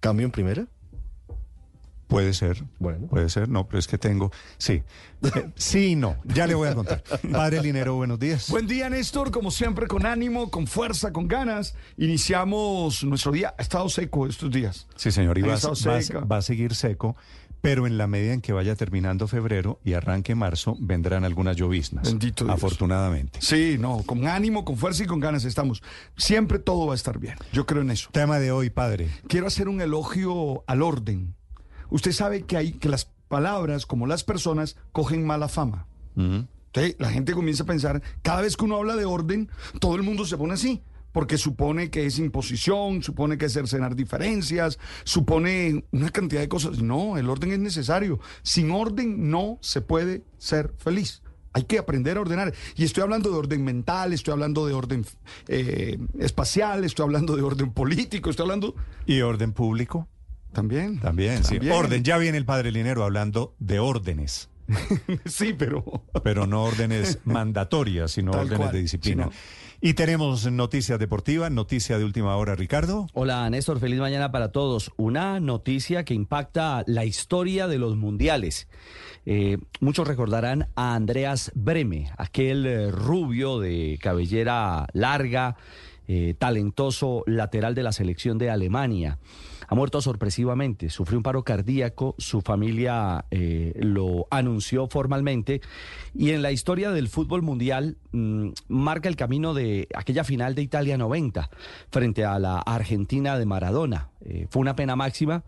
cambio 0.00 0.26
en 0.26 0.32
primera. 0.32 0.66
Puede 2.12 2.34
ser, 2.34 2.62
bueno. 2.78 3.06
puede 3.06 3.30
ser, 3.30 3.48
no, 3.48 3.66
pero 3.66 3.78
es 3.78 3.86
que 3.86 3.96
tengo, 3.96 4.30
sí, 4.58 4.82
eh, 5.22 5.50
sí 5.56 5.92
y 5.92 5.96
no, 5.96 6.16
ya 6.24 6.46
le 6.46 6.54
voy 6.54 6.68
a 6.68 6.74
contar. 6.74 7.02
Padre 7.32 7.62
Linero, 7.62 7.94
buenos 7.94 8.18
días. 8.18 8.50
Buen 8.50 8.66
día, 8.66 8.90
Néstor, 8.90 9.30
como 9.30 9.50
siempre, 9.50 9.86
con 9.86 10.04
ánimo, 10.04 10.50
con 10.50 10.66
fuerza, 10.66 11.10
con 11.10 11.26
ganas. 11.26 11.74
Iniciamos 11.96 13.02
nuestro 13.02 13.32
día, 13.32 13.54
ha 13.56 13.62
estado 13.62 13.88
seco 13.88 14.26
estos 14.26 14.50
días. 14.50 14.88
Sí, 14.94 15.10
señor, 15.10 15.38
y 15.38 15.40
va, 15.40 15.56
va, 16.30 16.36
a 16.36 16.42
seguir 16.42 16.74
seco, 16.74 17.16
pero 17.62 17.86
en 17.86 17.96
la 17.96 18.06
medida 18.06 18.34
en 18.34 18.42
que 18.42 18.52
vaya 18.52 18.76
terminando 18.76 19.26
febrero 19.26 19.80
y 19.82 19.94
arranque 19.94 20.34
marzo, 20.34 20.76
vendrán 20.80 21.24
algunas 21.24 21.56
lloviznas. 21.56 22.04
Bendito 22.04 22.44
Dios. 22.44 22.54
Afortunadamente. 22.54 23.38
Sí, 23.40 23.78
no, 23.80 24.02
con 24.04 24.26
ánimo, 24.26 24.66
con 24.66 24.76
fuerza 24.76 25.04
y 25.04 25.06
con 25.06 25.18
ganas 25.18 25.46
estamos. 25.46 25.82
Siempre 26.18 26.58
todo 26.58 26.86
va 26.86 26.92
a 26.92 26.96
estar 26.96 27.18
bien. 27.18 27.36
Yo 27.54 27.64
creo 27.64 27.80
en 27.80 27.90
eso. 27.90 28.10
Tema 28.12 28.38
de 28.38 28.52
hoy, 28.52 28.68
padre. 28.68 29.08
Quiero 29.28 29.46
hacer 29.46 29.70
un 29.70 29.80
elogio 29.80 30.62
al 30.66 30.82
orden 30.82 31.36
Usted 31.92 32.12
sabe 32.12 32.42
que 32.42 32.56
hay 32.56 32.72
que 32.72 32.88
las 32.88 33.10
palabras, 33.28 33.84
como 33.84 34.06
las 34.06 34.24
personas, 34.24 34.76
cogen 34.92 35.26
mala 35.26 35.48
fama. 35.48 35.86
la 36.14 37.10
gente 37.10 37.34
comienza 37.34 37.64
a 37.64 37.66
pensar, 37.66 38.02
cada 38.22 38.40
vez 38.40 38.56
que 38.56 38.64
uno 38.64 38.76
habla 38.76 38.96
de 38.96 39.04
orden, 39.04 39.50
todo 39.78 39.96
el 39.96 40.02
mundo 40.02 40.24
se 40.24 40.38
pone 40.38 40.54
así 40.54 40.82
porque 41.12 41.36
supone 41.36 41.90
que 41.90 42.06
es 42.06 42.18
imposición, 42.18 43.02
supone 43.02 43.36
que 43.36 43.44
es 43.44 43.52
cercenar 43.52 43.94
diferencias, 43.94 44.78
supone 45.04 45.84
una 45.92 46.08
cantidad 46.08 46.40
de 46.40 46.48
cosas. 46.48 46.80
No, 46.80 47.18
el 47.18 47.28
orden 47.28 47.52
es 47.52 47.58
necesario. 47.58 48.18
Sin 48.42 48.70
orden 48.70 49.28
no 49.28 49.58
se 49.60 49.82
puede 49.82 50.24
ser 50.38 50.72
feliz. 50.78 51.22
Hay 51.52 51.64
que 51.64 51.78
aprender 51.78 52.16
a 52.16 52.22
ordenar. 52.22 52.54
Y 52.74 52.84
estoy 52.84 53.02
hablando 53.02 53.30
de 53.30 53.36
orden 53.36 53.62
mental, 53.62 54.14
estoy 54.14 54.32
hablando 54.32 54.66
de 54.66 54.72
orden 54.72 55.04
eh, 55.48 55.98
espacial, 56.18 56.84
estoy 56.84 57.04
hablando 57.04 57.36
de 57.36 57.42
orden 57.42 57.70
político, 57.72 58.30
estoy 58.30 58.44
hablando... 58.44 58.74
¿Y 59.04 59.20
orden 59.20 59.52
público? 59.52 60.08
También. 60.52 61.00
También, 61.00 61.44
sí. 61.44 61.58
Orden. 61.70 62.04
Ya 62.04 62.18
viene 62.18 62.38
el 62.38 62.44
padre 62.44 62.72
Linero 62.72 63.04
hablando 63.04 63.54
de 63.58 63.80
órdenes. 63.80 64.50
sí, 65.24 65.54
pero. 65.56 65.84
Pero 66.22 66.46
no 66.46 66.64
órdenes 66.64 67.18
mandatorias, 67.24 68.12
sino 68.12 68.32
órdenes 68.32 68.72
de 68.72 68.80
disciplina. 68.80 69.30
Y 69.84 69.94
tenemos 69.94 70.48
noticias 70.50 70.98
deportivas, 71.00 71.50
noticia 71.50 71.98
de 71.98 72.04
última 72.04 72.36
hora, 72.36 72.54
Ricardo. 72.54 73.08
Hola, 73.14 73.50
Néstor, 73.50 73.80
feliz 73.80 73.98
mañana 73.98 74.30
para 74.30 74.52
todos. 74.52 74.92
Una 74.96 75.40
noticia 75.40 76.04
que 76.04 76.14
impacta 76.14 76.84
la 76.86 77.04
historia 77.04 77.66
de 77.66 77.78
los 77.78 77.96
mundiales. 77.96 78.68
Eh, 79.26 79.58
muchos 79.80 80.06
recordarán 80.06 80.68
a 80.76 80.94
Andreas 80.94 81.50
Breme, 81.56 82.12
aquel 82.16 82.64
eh, 82.66 82.90
rubio 82.92 83.58
de 83.58 83.98
cabellera 84.00 84.86
larga, 84.92 85.56
eh, 86.06 86.34
talentoso 86.38 87.24
lateral 87.26 87.74
de 87.74 87.82
la 87.82 87.92
selección 87.92 88.38
de 88.38 88.50
Alemania 88.50 89.18
ha 89.72 89.74
muerto 89.74 90.02
sorpresivamente, 90.02 90.90
sufrió 90.90 91.18
un 91.18 91.22
paro 91.22 91.44
cardíaco, 91.44 92.14
su 92.18 92.42
familia 92.42 93.24
eh, 93.30 93.72
lo 93.76 94.26
anunció 94.30 94.86
formalmente 94.86 95.62
y 96.14 96.32
en 96.32 96.42
la 96.42 96.52
historia 96.52 96.90
del 96.90 97.08
fútbol 97.08 97.40
mundial 97.40 97.96
mm, 98.10 98.50
marca 98.68 99.08
el 99.08 99.16
camino 99.16 99.54
de 99.54 99.88
aquella 99.94 100.24
final 100.24 100.54
de 100.54 100.60
Italia 100.60 100.98
90 100.98 101.48
frente 101.90 102.22
a 102.22 102.38
la 102.38 102.58
Argentina 102.58 103.38
de 103.38 103.46
Maradona. 103.46 104.10
Eh, 104.20 104.46
fue 104.50 104.60
una 104.60 104.76
pena 104.76 104.94
máxima 104.94 105.42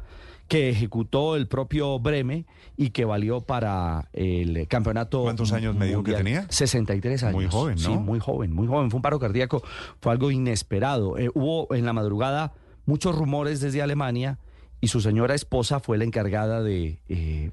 que 0.49 0.71
ejecutó 0.71 1.37
el 1.37 1.47
propio 1.47 1.99
Breme 1.99 2.47
y 2.79 2.91
que 2.91 3.05
valió 3.05 3.43
para 3.43 4.09
el 4.15 4.67
campeonato. 4.69 5.23
¿Cuántos 5.23 5.53
años 5.53 5.77
me 5.77 5.87
dijo 5.87 6.03
que 6.03 6.15
tenía? 6.15 6.47
63 6.49 7.25
años. 7.25 7.35
Muy 7.35 7.47
joven, 7.47 7.75
¿no? 7.75 7.83
Sí, 7.83 7.91
muy 7.91 8.21
joven, 8.21 8.55
muy 8.55 8.67
joven. 8.67 8.91
Fue 8.91 8.97
un 8.97 9.03
paro 9.03 9.19
cardíaco, 9.19 9.63
fue 10.01 10.13
algo 10.13 10.31
inesperado. 10.31 11.19
Eh, 11.19 11.31
hubo 11.35 11.75
en 11.75 11.85
la 11.85 11.93
madrugada 11.93 12.55
muchos 12.87 13.15
rumores 13.15 13.61
desde 13.61 13.83
Alemania 13.83 14.39
y 14.81 14.89
su 14.89 15.01
señora 15.01 15.35
esposa 15.35 15.81
fue 15.81 15.97
la 15.97 16.05
encargada 16.05 16.63
de 16.63 17.01
eh, 17.09 17.51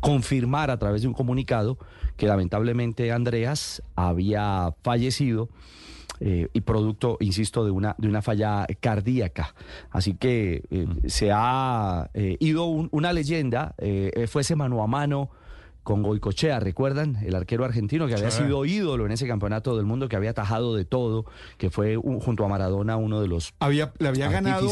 confirmar 0.00 0.70
a 0.70 0.78
través 0.78 1.02
de 1.02 1.08
un 1.08 1.14
comunicado 1.14 1.78
que 2.16 2.26
lamentablemente 2.26 3.10
Andreas 3.10 3.82
había 3.96 4.74
fallecido. 4.82 5.48
Eh, 6.20 6.48
y 6.52 6.60
producto, 6.60 7.16
insisto, 7.18 7.64
de 7.64 7.72
una, 7.72 7.96
de 7.98 8.06
una 8.06 8.22
falla 8.22 8.66
cardíaca. 8.80 9.52
Así 9.90 10.14
que 10.14 10.62
eh, 10.70 10.86
se 11.06 11.30
ha 11.32 12.08
ido 12.38 12.66
una 12.66 13.12
leyenda, 13.12 13.74
fuese 14.28 14.54
mano 14.54 14.80
a 14.82 14.86
mano 14.86 15.30
con 15.84 16.02
Goicochea, 16.02 16.58
¿recuerdan? 16.58 17.18
El 17.24 17.36
arquero 17.36 17.64
argentino 17.64 18.08
que 18.08 18.14
había 18.14 18.30
sido 18.30 18.64
ídolo 18.64 19.06
en 19.06 19.12
ese 19.12 19.28
campeonato 19.28 19.76
del 19.76 19.86
mundo, 19.86 20.08
que 20.08 20.16
había 20.16 20.32
tajado 20.32 20.74
de 20.74 20.84
todo, 20.84 21.26
que 21.58 21.70
fue 21.70 21.96
junto 21.96 22.44
a 22.44 22.48
Maradona 22.48 22.96
uno 22.96 23.20
de 23.20 23.28
los 23.28 23.54
había 23.60 23.92
Le 23.98 24.08
había 24.08 24.30
ganado 24.30 24.68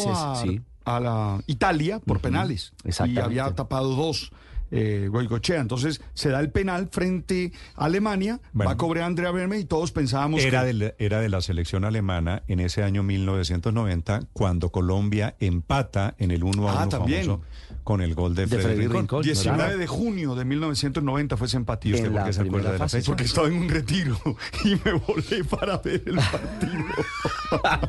a, 0.84 1.00
la 1.00 1.40
Italia 1.46 2.00
por 2.00 2.20
penales. 2.20 2.72
Y 2.84 3.18
había 3.18 3.54
tapado 3.54 3.94
dos 3.94 4.32
eh, 4.72 5.08
Goicochea. 5.10 5.60
Entonces 5.60 6.00
se 6.14 6.30
da 6.30 6.40
el 6.40 6.50
penal 6.50 6.88
frente 6.90 7.52
a 7.76 7.84
Alemania, 7.84 8.40
va 8.58 8.72
a 8.72 8.76
cobrar 8.76 9.04
Andrea 9.04 9.30
Verme 9.30 9.58
y 9.58 9.64
todos 9.64 9.92
pensábamos 9.92 10.42
era 10.42 10.64
que... 10.64 10.72
De, 10.72 10.94
era 10.98 11.20
de 11.20 11.28
la 11.28 11.40
selección 11.40 11.84
alemana 11.84 12.42
en 12.48 12.60
ese 12.60 12.82
año 12.82 13.02
1990, 13.02 14.28
cuando 14.32 14.70
Colombia 14.70 15.36
empata 15.40 16.14
en 16.18 16.30
el 16.30 16.42
1 16.42 16.68
a 16.68 16.72
1 16.72 16.80
ah, 16.80 16.90
famoso 16.90 17.42
con 17.84 18.00
el 18.00 18.14
gol 18.14 18.34
de, 18.34 18.46
Freddy, 18.46 18.86
Rincón. 18.86 19.22
19 19.22 19.76
de 19.76 19.86
junio 19.86 20.34
de 20.34 20.44
1990 20.44 21.36
fue 21.36 21.46
ese 21.46 21.56
empate. 21.56 21.88
¿Y 21.88 21.94
usted 21.94 22.12
por 22.12 22.24
qué 22.24 22.32
se 22.32 22.42
acuerda 22.42 22.72
de 22.72 22.78
la 22.78 22.88
fecha? 22.88 23.06
Porque 23.06 23.24
estaba 23.24 23.48
en 23.48 23.54
un 23.54 23.68
retiro 23.68 24.18
y 24.64 24.68
me 24.84 24.92
volé 24.92 25.44
para 25.44 25.78
ver 25.78 26.02
el 26.06 26.16
partido. 26.16 26.84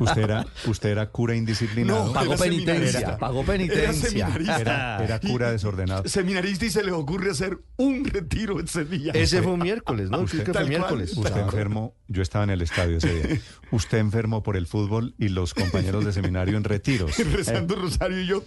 ¿Usted 0.00 0.22
era, 0.22 0.46
usted 0.66 0.88
era 0.90 1.06
cura 1.10 1.36
indisciplinado? 1.36 2.06
No, 2.06 2.12
pagó 2.12 2.36
penitencia. 2.36 3.16
Pagó 3.18 3.44
penitencia. 3.44 4.28
Era, 4.60 5.04
era, 5.04 5.20
cura 5.20 5.52
desordenado. 5.52 6.06
Seminarista 6.08 6.66
y 6.66 6.70
se 6.74 6.82
le 6.82 6.90
ocurre 6.90 7.30
hacer 7.30 7.60
un 7.76 8.04
retiro 8.04 8.58
ese 8.58 8.84
día. 8.84 9.12
Ese 9.14 9.40
fue 9.42 9.52
un 9.52 9.60
miércoles, 9.60 10.10
¿no? 10.10 10.22
Usted, 10.22 10.52
fue 10.52 10.64
miércoles. 10.64 11.16
Usted 11.16 11.36
enfermo, 11.36 11.94
yo 12.08 12.22
estaba 12.22 12.44
en 12.44 12.50
el 12.50 12.62
estadio 12.62 12.98
ese 12.98 13.14
día. 13.14 13.40
Usted 13.70 13.98
enfermo 13.98 14.42
por 14.42 14.56
el 14.56 14.66
fútbol 14.66 15.14
y 15.18 15.28
los 15.28 15.54
compañeros 15.54 16.04
de 16.04 16.12
seminario 16.12 16.56
en 16.56 16.64
retiros. 16.64 17.16
Rezando 17.32 17.76
Rosario 17.76 18.20
y 18.20 18.26
yo. 18.26 18.42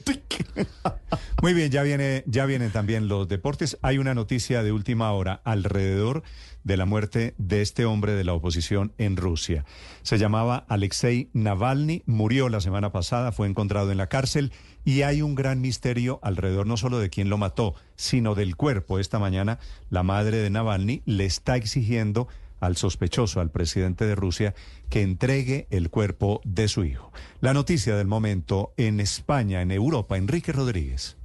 Muy 1.42 1.53
bien, 1.53 1.72
ya 1.72 1.84
viene, 1.84 2.24
ya 2.27 2.45
vienen 2.45 2.72
también 2.72 3.08
los 3.08 3.27
deportes. 3.27 3.77
Hay 3.82 3.98
una 3.98 4.14
noticia 4.14 4.64
de 4.64 4.72
última 4.72 5.11
hora 5.11 5.42
alrededor 5.44 6.24
de 6.64 6.77
la 6.77 6.86
muerte 6.86 7.34
de 7.38 7.61
este 7.61 7.86
hombre 7.86 8.14
de 8.14 8.24
la 8.24 8.34
oposición 8.34 8.94
en 8.98 9.16
Rusia. 9.16 9.66
Se 10.02 10.18
llamaba 10.18 10.66
Alexei 10.68 11.30
Navalny, 11.34 12.03
murió 12.06 12.50
la 12.50 12.60
semana 12.60 12.92
pasada, 12.92 13.32
fue 13.32 13.48
encontrado 13.48 13.92
en 13.92 13.98
la 13.98 14.08
cárcel 14.08 14.52
y 14.84 15.03
hay 15.03 15.22
un 15.22 15.34
gran 15.34 15.61
misterio 15.61 16.19
alrededor 16.24 16.68
no 16.68 16.76
solo 16.76 17.00
de 17.00 17.10
quién 17.10 17.30
lo 17.30 17.38
mató, 17.38 17.76
sino 17.95 18.36
del 18.36 18.56
cuerpo. 18.56 19.00
Esta 19.00 19.18
mañana 19.18 19.60
la 19.90 20.03
madre 20.03 20.38
de 20.38 20.50
Navalny 20.50 21.03
le 21.06 21.26
está 21.26 21.56
exigiendo 21.56 22.27
al 22.60 22.77
sospechoso, 22.77 23.40
al 23.40 23.52
presidente 23.52 24.06
de 24.06 24.16
Rusia, 24.16 24.56
que 24.90 25.02
entregue 25.02 25.68
el 25.69 25.90
cuerpo 25.90 26.42
de 26.44 26.68
su 26.68 26.86
hijo. 26.86 27.11
La 27.42 27.53
noticia 27.53 27.95
del 27.95 28.08
momento 28.08 28.74
en 28.77 29.00
España, 29.00 29.61
en 29.61 29.72
Europa, 29.72 30.18
Enrique 30.18 30.52
Rodríguez. 30.52 31.16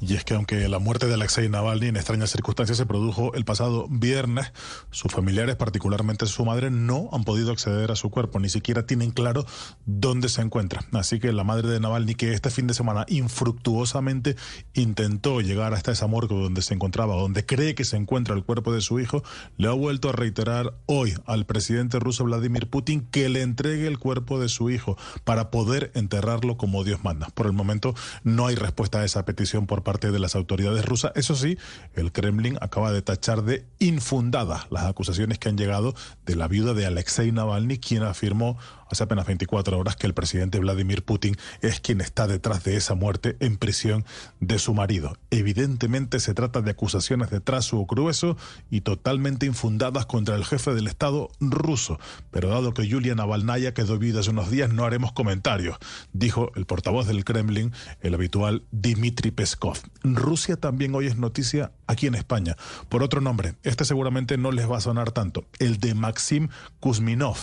Y 0.00 0.14
es 0.14 0.24
que 0.24 0.34
aunque 0.34 0.66
la 0.68 0.78
muerte 0.78 1.06
de 1.06 1.14
Alexei 1.14 1.48
Navalny 1.50 1.88
en 1.88 1.96
extrañas 1.96 2.30
circunstancias 2.30 2.78
se 2.78 2.86
produjo 2.86 3.34
el 3.34 3.44
pasado 3.44 3.86
viernes, 3.90 4.50
sus 4.90 5.12
familiares, 5.12 5.56
particularmente 5.56 6.24
su 6.24 6.44
madre, 6.46 6.70
no 6.70 7.10
han 7.12 7.24
podido 7.24 7.52
acceder 7.52 7.90
a 7.90 7.96
su 7.96 8.08
cuerpo, 8.08 8.40
ni 8.40 8.48
siquiera 8.48 8.86
tienen 8.86 9.10
claro 9.10 9.44
dónde 9.84 10.30
se 10.30 10.40
encuentra. 10.40 10.82
Así 10.92 11.20
que 11.20 11.32
la 11.34 11.44
madre 11.44 11.68
de 11.68 11.80
Navalny, 11.80 12.14
que 12.14 12.32
este 12.32 12.48
fin 12.48 12.66
de 12.66 12.72
semana 12.72 13.04
infructuosamente 13.08 14.36
intentó 14.72 15.42
llegar 15.42 15.74
hasta 15.74 15.92
esa 15.92 16.06
morgue 16.06 16.34
donde 16.34 16.62
se 16.62 16.72
encontraba, 16.72 17.16
donde 17.16 17.44
cree 17.44 17.74
que 17.74 17.84
se 17.84 17.98
encuentra 17.98 18.34
el 18.34 18.44
cuerpo 18.44 18.72
de 18.72 18.80
su 18.80 19.00
hijo, 19.00 19.22
le 19.58 19.68
ha 19.68 19.72
vuelto 19.72 20.08
a 20.08 20.12
reiterar 20.12 20.72
hoy 20.86 21.12
al 21.26 21.44
presidente 21.44 21.98
ruso 21.98 22.24
Vladimir 22.24 22.70
Putin 22.70 23.02
que 23.10 23.28
le 23.28 23.42
entregue 23.42 23.86
el 23.86 23.98
cuerpo 23.98 24.40
de 24.40 24.48
su 24.48 24.70
hijo 24.70 24.96
para 25.24 25.50
poder 25.50 25.90
enterrarlo 25.94 26.56
como 26.56 26.84
Dios 26.84 27.04
manda. 27.04 27.28
Por 27.34 27.44
el 27.44 27.52
momento 27.52 27.94
no 28.24 28.46
hay 28.46 28.54
respuesta 28.54 29.00
a 29.00 29.04
esa 29.04 29.26
petición 29.26 29.66
por 29.66 29.82
parte 29.82 29.89
parte 29.90 30.12
de 30.12 30.20
las 30.20 30.36
autoridades 30.36 30.84
rusas. 30.84 31.10
Eso 31.16 31.34
sí, 31.34 31.58
el 31.94 32.12
Kremlin 32.12 32.56
acaba 32.60 32.92
de 32.92 33.02
tachar 33.02 33.42
de 33.42 33.64
infundadas 33.80 34.68
las 34.70 34.84
acusaciones 34.84 35.40
que 35.40 35.48
han 35.48 35.58
llegado 35.58 35.96
de 36.24 36.36
la 36.36 36.46
viuda 36.46 36.74
de 36.74 36.86
Alexei 36.86 37.32
Navalny, 37.32 37.78
quien 37.78 38.04
afirmó 38.04 38.56
hace 38.90 39.04
apenas 39.04 39.26
24 39.26 39.78
horas 39.78 39.96
que 39.96 40.06
el 40.06 40.14
presidente 40.14 40.58
Vladimir 40.58 41.04
Putin 41.04 41.36
es 41.60 41.80
quien 41.80 42.00
está 42.00 42.26
detrás 42.26 42.64
de 42.64 42.76
esa 42.76 42.94
muerte 42.94 43.36
en 43.40 43.56
prisión 43.56 44.04
de 44.40 44.58
su 44.58 44.74
marido. 44.74 45.16
Evidentemente 45.30 46.20
se 46.20 46.34
trata 46.34 46.60
de 46.60 46.72
acusaciones 46.72 47.30
de 47.30 47.40
trazo 47.40 47.84
grueso 47.86 48.36
y 48.70 48.80
totalmente 48.82 49.46
infundadas 49.46 50.06
contra 50.06 50.36
el 50.36 50.44
jefe 50.44 50.74
del 50.74 50.86
Estado 50.86 51.30
ruso. 51.40 51.98
Pero 52.30 52.48
dado 52.48 52.74
que 52.74 52.86
Yulia 52.86 53.14
Navalnaya 53.14 53.74
quedó 53.74 53.98
viva 53.98 54.20
hace 54.20 54.30
unos 54.30 54.50
días, 54.50 54.72
no 54.72 54.84
haremos 54.84 55.12
comentarios, 55.12 55.78
dijo 56.12 56.50
el 56.54 56.66
portavoz 56.66 57.06
del 57.06 57.24
Kremlin, 57.24 57.72
el 58.00 58.14
habitual 58.14 58.64
Dmitry 58.72 59.30
Peskov. 59.30 59.78
Rusia 60.02 60.56
también 60.56 60.94
hoy 60.94 61.06
es 61.06 61.16
noticia 61.16 61.72
aquí 61.90 62.06
en 62.06 62.14
España, 62.14 62.56
por 62.88 63.02
otro 63.02 63.20
nombre. 63.20 63.54
Este 63.62 63.84
seguramente 63.84 64.38
no 64.38 64.52
les 64.52 64.70
va 64.70 64.78
a 64.78 64.80
sonar 64.80 65.10
tanto, 65.12 65.44
el 65.58 65.78
de 65.78 65.94
Maxim 65.94 66.48
Kuzminov. 66.78 67.36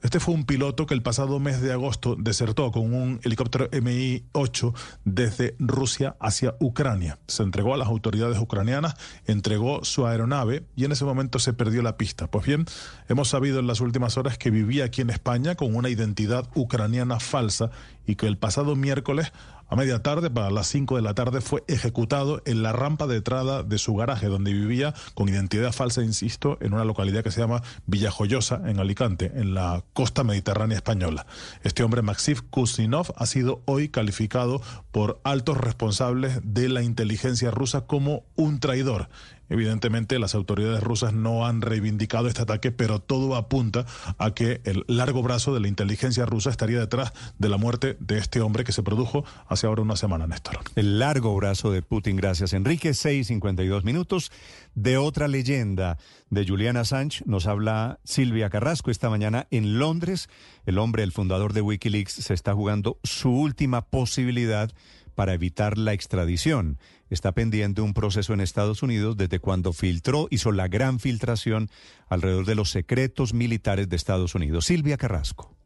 Este 0.00 0.20
fue 0.20 0.34
un 0.34 0.44
piloto 0.44 0.86
que 0.86 0.94
el 0.94 1.02
pasado 1.02 1.40
mes 1.40 1.60
de 1.60 1.72
agosto 1.72 2.14
desertó 2.16 2.70
con 2.70 2.94
un 2.94 3.20
helicóptero 3.24 3.68
Mi-8 3.72 4.72
desde 5.04 5.56
Rusia 5.58 6.14
hacia 6.20 6.54
Ucrania. 6.60 7.18
Se 7.26 7.42
entregó 7.42 7.74
a 7.74 7.76
las 7.76 7.88
autoridades 7.88 8.38
ucranianas, 8.38 8.94
entregó 9.26 9.84
su 9.84 10.06
aeronave 10.06 10.64
y 10.76 10.84
en 10.84 10.92
ese 10.92 11.04
momento 11.04 11.40
se 11.40 11.52
perdió 11.52 11.82
la 11.82 11.96
pista. 11.96 12.28
Pues 12.28 12.46
bien, 12.46 12.66
hemos 13.08 13.28
sabido 13.28 13.58
en 13.58 13.66
las 13.66 13.80
últimas 13.80 14.16
horas 14.16 14.38
que 14.38 14.50
vivía 14.50 14.84
aquí 14.84 15.00
en 15.00 15.10
España 15.10 15.56
con 15.56 15.74
una 15.74 15.88
identidad 15.88 16.48
ucraniana 16.54 17.18
falsa 17.18 17.70
y 18.06 18.14
que 18.14 18.28
el 18.28 18.38
pasado 18.38 18.76
miércoles 18.76 19.32
a 19.68 19.76
media 19.76 20.02
tarde, 20.02 20.30
para 20.30 20.50
las 20.50 20.66
5 20.68 20.96
de 20.96 21.02
la 21.02 21.14
tarde, 21.14 21.40
fue 21.40 21.62
ejecutado 21.68 22.42
en 22.46 22.62
la 22.62 22.72
rampa 22.72 23.06
de 23.06 23.16
entrada 23.16 23.62
de 23.62 23.78
su 23.78 23.94
garaje, 23.94 24.26
donde 24.26 24.52
vivía 24.52 24.94
con 25.14 25.28
identidad 25.28 25.72
falsa, 25.72 26.02
insisto, 26.02 26.56
en 26.60 26.72
una 26.72 26.84
localidad 26.84 27.22
que 27.22 27.30
se 27.30 27.40
llama 27.40 27.62
Villajoyosa, 27.86 28.62
en 28.66 28.80
Alicante, 28.80 29.32
en 29.34 29.54
la 29.54 29.84
costa 29.92 30.24
mediterránea 30.24 30.76
española. 30.76 31.26
Este 31.62 31.82
hombre, 31.82 32.02
Maxim 32.02 32.38
Kuznetsov, 32.50 33.12
ha 33.16 33.26
sido 33.26 33.62
hoy 33.66 33.90
calificado 33.90 34.62
por 34.90 35.20
altos 35.22 35.58
responsables 35.58 36.40
de 36.42 36.68
la 36.68 36.82
inteligencia 36.82 37.50
rusa 37.50 37.82
como 37.82 38.24
un 38.36 38.60
traidor 38.60 39.08
Evidentemente, 39.48 40.18
las 40.18 40.34
autoridades 40.34 40.82
rusas 40.82 41.12
no 41.12 41.46
han 41.46 41.60
reivindicado 41.62 42.28
este 42.28 42.42
ataque, 42.42 42.70
pero 42.70 43.00
todo 43.00 43.36
apunta 43.36 43.86
a 44.18 44.32
que 44.32 44.60
el 44.64 44.84
largo 44.86 45.22
brazo 45.22 45.54
de 45.54 45.60
la 45.60 45.68
inteligencia 45.68 46.26
rusa 46.26 46.50
estaría 46.50 46.78
detrás 46.78 47.12
de 47.38 47.48
la 47.48 47.56
muerte 47.56 47.96
de 48.00 48.18
este 48.18 48.40
hombre 48.40 48.64
que 48.64 48.72
se 48.72 48.82
produjo 48.82 49.24
hace 49.48 49.66
ahora 49.66 49.82
una 49.82 49.96
semana, 49.96 50.26
Néstor. 50.26 50.58
El 50.76 50.98
largo 50.98 51.34
brazo 51.34 51.70
de 51.70 51.82
Putin, 51.82 52.16
gracias 52.16 52.52
Enrique. 52.52 52.90
6.52 52.90 53.82
minutos. 53.84 54.30
De 54.74 54.96
otra 54.96 55.28
leyenda 55.28 55.98
de 56.30 56.46
Julian 56.46 56.76
Assange 56.76 57.22
nos 57.26 57.46
habla 57.46 57.98
Silvia 58.04 58.50
Carrasco 58.50 58.90
esta 58.90 59.10
mañana 59.10 59.46
en 59.50 59.78
Londres. 59.78 60.28
El 60.66 60.78
hombre, 60.78 61.02
el 61.02 61.12
fundador 61.12 61.52
de 61.52 61.62
Wikileaks, 61.62 62.12
se 62.12 62.34
está 62.34 62.54
jugando 62.54 62.98
su 63.02 63.30
última 63.30 63.82
posibilidad 63.82 64.70
para 65.18 65.34
evitar 65.34 65.78
la 65.78 65.94
extradición 65.94 66.78
está 67.10 67.32
pendiente 67.32 67.80
un 67.80 67.92
proceso 67.92 68.34
en 68.34 68.40
Estados 68.40 68.84
Unidos 68.84 69.16
desde 69.16 69.40
cuando 69.40 69.72
filtró, 69.72 70.28
hizo 70.30 70.52
la 70.52 70.68
gran 70.68 71.00
filtración 71.00 71.70
alrededor 72.08 72.46
de 72.46 72.54
los 72.54 72.70
secretos 72.70 73.34
militares 73.34 73.88
de 73.88 73.96
Estados 73.96 74.36
Unidos. 74.36 74.66
Silvia 74.66 74.96
Carrasco. 74.96 75.57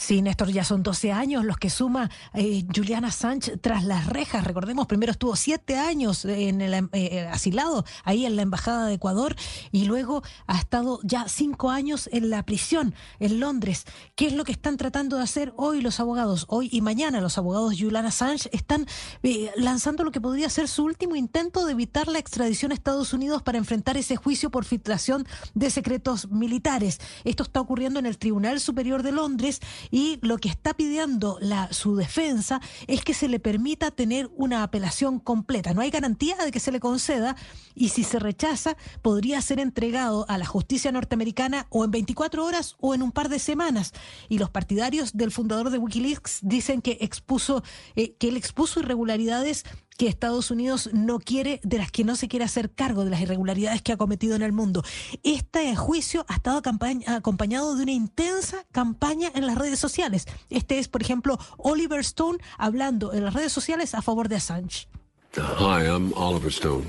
Sí, 0.00 0.22
Néstor, 0.22 0.50
ya 0.50 0.64
son 0.64 0.82
12 0.82 1.12
años 1.12 1.44
los 1.44 1.58
que 1.58 1.68
suma 1.68 2.10
eh, 2.32 2.64
Juliana 2.74 3.10
Sánchez 3.10 3.58
tras 3.60 3.84
las 3.84 4.06
rejas. 4.06 4.44
Recordemos, 4.44 4.86
primero 4.86 5.12
estuvo 5.12 5.36
siete 5.36 5.76
años 5.76 6.24
en 6.24 6.62
el, 6.62 6.88
eh, 6.92 7.28
asilado 7.30 7.84
ahí 8.02 8.24
en 8.24 8.34
la 8.34 8.40
Embajada 8.40 8.86
de 8.86 8.94
Ecuador 8.94 9.36
y 9.72 9.84
luego 9.84 10.22
ha 10.46 10.56
estado 10.56 11.00
ya 11.02 11.28
cinco 11.28 11.68
años 11.68 12.08
en 12.12 12.30
la 12.30 12.42
prisión 12.46 12.94
en 13.18 13.40
Londres. 13.40 13.84
¿Qué 14.16 14.26
es 14.26 14.32
lo 14.32 14.44
que 14.44 14.52
están 14.52 14.78
tratando 14.78 15.18
de 15.18 15.22
hacer 15.22 15.52
hoy 15.58 15.82
los 15.82 16.00
abogados? 16.00 16.46
Hoy 16.48 16.70
y 16.72 16.80
mañana 16.80 17.20
los 17.20 17.36
abogados 17.36 17.74
Juliana 17.78 18.10
Sánchez 18.10 18.48
están 18.54 18.86
eh, 19.22 19.50
lanzando 19.56 20.02
lo 20.02 20.12
que 20.12 20.20
podría 20.20 20.48
ser 20.48 20.68
su 20.68 20.82
último 20.82 21.14
intento 21.14 21.66
de 21.66 21.72
evitar 21.72 22.08
la 22.08 22.18
extradición 22.18 22.72
a 22.72 22.74
Estados 22.74 23.12
Unidos 23.12 23.42
para 23.42 23.58
enfrentar 23.58 23.98
ese 23.98 24.16
juicio 24.16 24.50
por 24.50 24.64
filtración 24.64 25.26
de 25.52 25.68
secretos 25.68 26.30
militares. 26.30 27.00
Esto 27.24 27.42
está 27.42 27.60
ocurriendo 27.60 27.98
en 27.98 28.06
el 28.06 28.16
Tribunal 28.16 28.60
Superior 28.60 29.02
de 29.02 29.12
Londres 29.12 29.60
y 29.90 30.18
lo 30.22 30.38
que 30.38 30.48
está 30.48 30.74
pidiendo 30.74 31.38
la, 31.40 31.72
su 31.72 31.96
defensa 31.96 32.60
es 32.86 33.02
que 33.02 33.14
se 33.14 33.28
le 33.28 33.40
permita 33.40 33.90
tener 33.90 34.30
una 34.36 34.62
apelación 34.62 35.18
completa. 35.18 35.74
No 35.74 35.80
hay 35.80 35.90
garantía 35.90 36.36
de 36.36 36.50
que 36.50 36.60
se 36.60 36.72
le 36.72 36.80
conceda 36.80 37.36
y 37.74 37.90
si 37.90 38.04
se 38.04 38.18
rechaza 38.18 38.76
podría 39.02 39.40
ser 39.42 39.60
entregado 39.60 40.26
a 40.28 40.38
la 40.38 40.46
justicia 40.46 40.92
norteamericana 40.92 41.66
o 41.70 41.84
en 41.84 41.90
24 41.90 42.44
horas 42.44 42.76
o 42.80 42.94
en 42.94 43.02
un 43.02 43.12
par 43.12 43.28
de 43.28 43.38
semanas. 43.38 43.92
Y 44.28 44.38
los 44.38 44.50
partidarios 44.50 45.16
del 45.16 45.30
fundador 45.30 45.70
de 45.70 45.78
Wikileaks 45.78 46.40
dicen 46.42 46.82
que 46.82 46.98
expuso 47.00 47.62
eh, 47.96 48.14
que 48.14 48.28
él 48.28 48.36
expuso 48.36 48.80
irregularidades 48.80 49.64
que 50.00 50.08
Estados 50.08 50.50
Unidos 50.50 50.88
no 50.94 51.18
quiere, 51.18 51.60
de 51.62 51.76
las 51.76 51.92
que 51.92 52.04
no 52.04 52.16
se 52.16 52.26
quiere 52.26 52.46
hacer 52.46 52.70
cargo, 52.70 53.04
de 53.04 53.10
las 53.10 53.20
irregularidades 53.20 53.82
que 53.82 53.92
ha 53.92 53.98
cometido 53.98 54.34
en 54.34 54.40
el 54.40 54.50
mundo. 54.50 54.82
Este 55.22 55.76
juicio 55.76 56.24
ha 56.26 56.36
estado 56.36 56.62
acompañado 57.06 57.76
de 57.76 57.82
una 57.82 57.92
intensa 57.92 58.64
campaña 58.72 59.30
en 59.34 59.46
las 59.46 59.58
redes 59.58 59.78
sociales. 59.78 60.24
Este 60.48 60.78
es, 60.78 60.88
por 60.88 61.02
ejemplo, 61.02 61.38
Oliver 61.58 62.00
Stone 62.00 62.38
hablando 62.56 63.12
en 63.12 63.24
las 63.24 63.34
redes 63.34 63.52
sociales 63.52 63.94
a 63.94 64.00
favor 64.00 64.30
de 64.30 64.36
Assange. 64.36 64.88
Hi, 65.36 65.84
I'm 65.84 66.14
Oliver 66.14 66.50
Stone. 66.50 66.86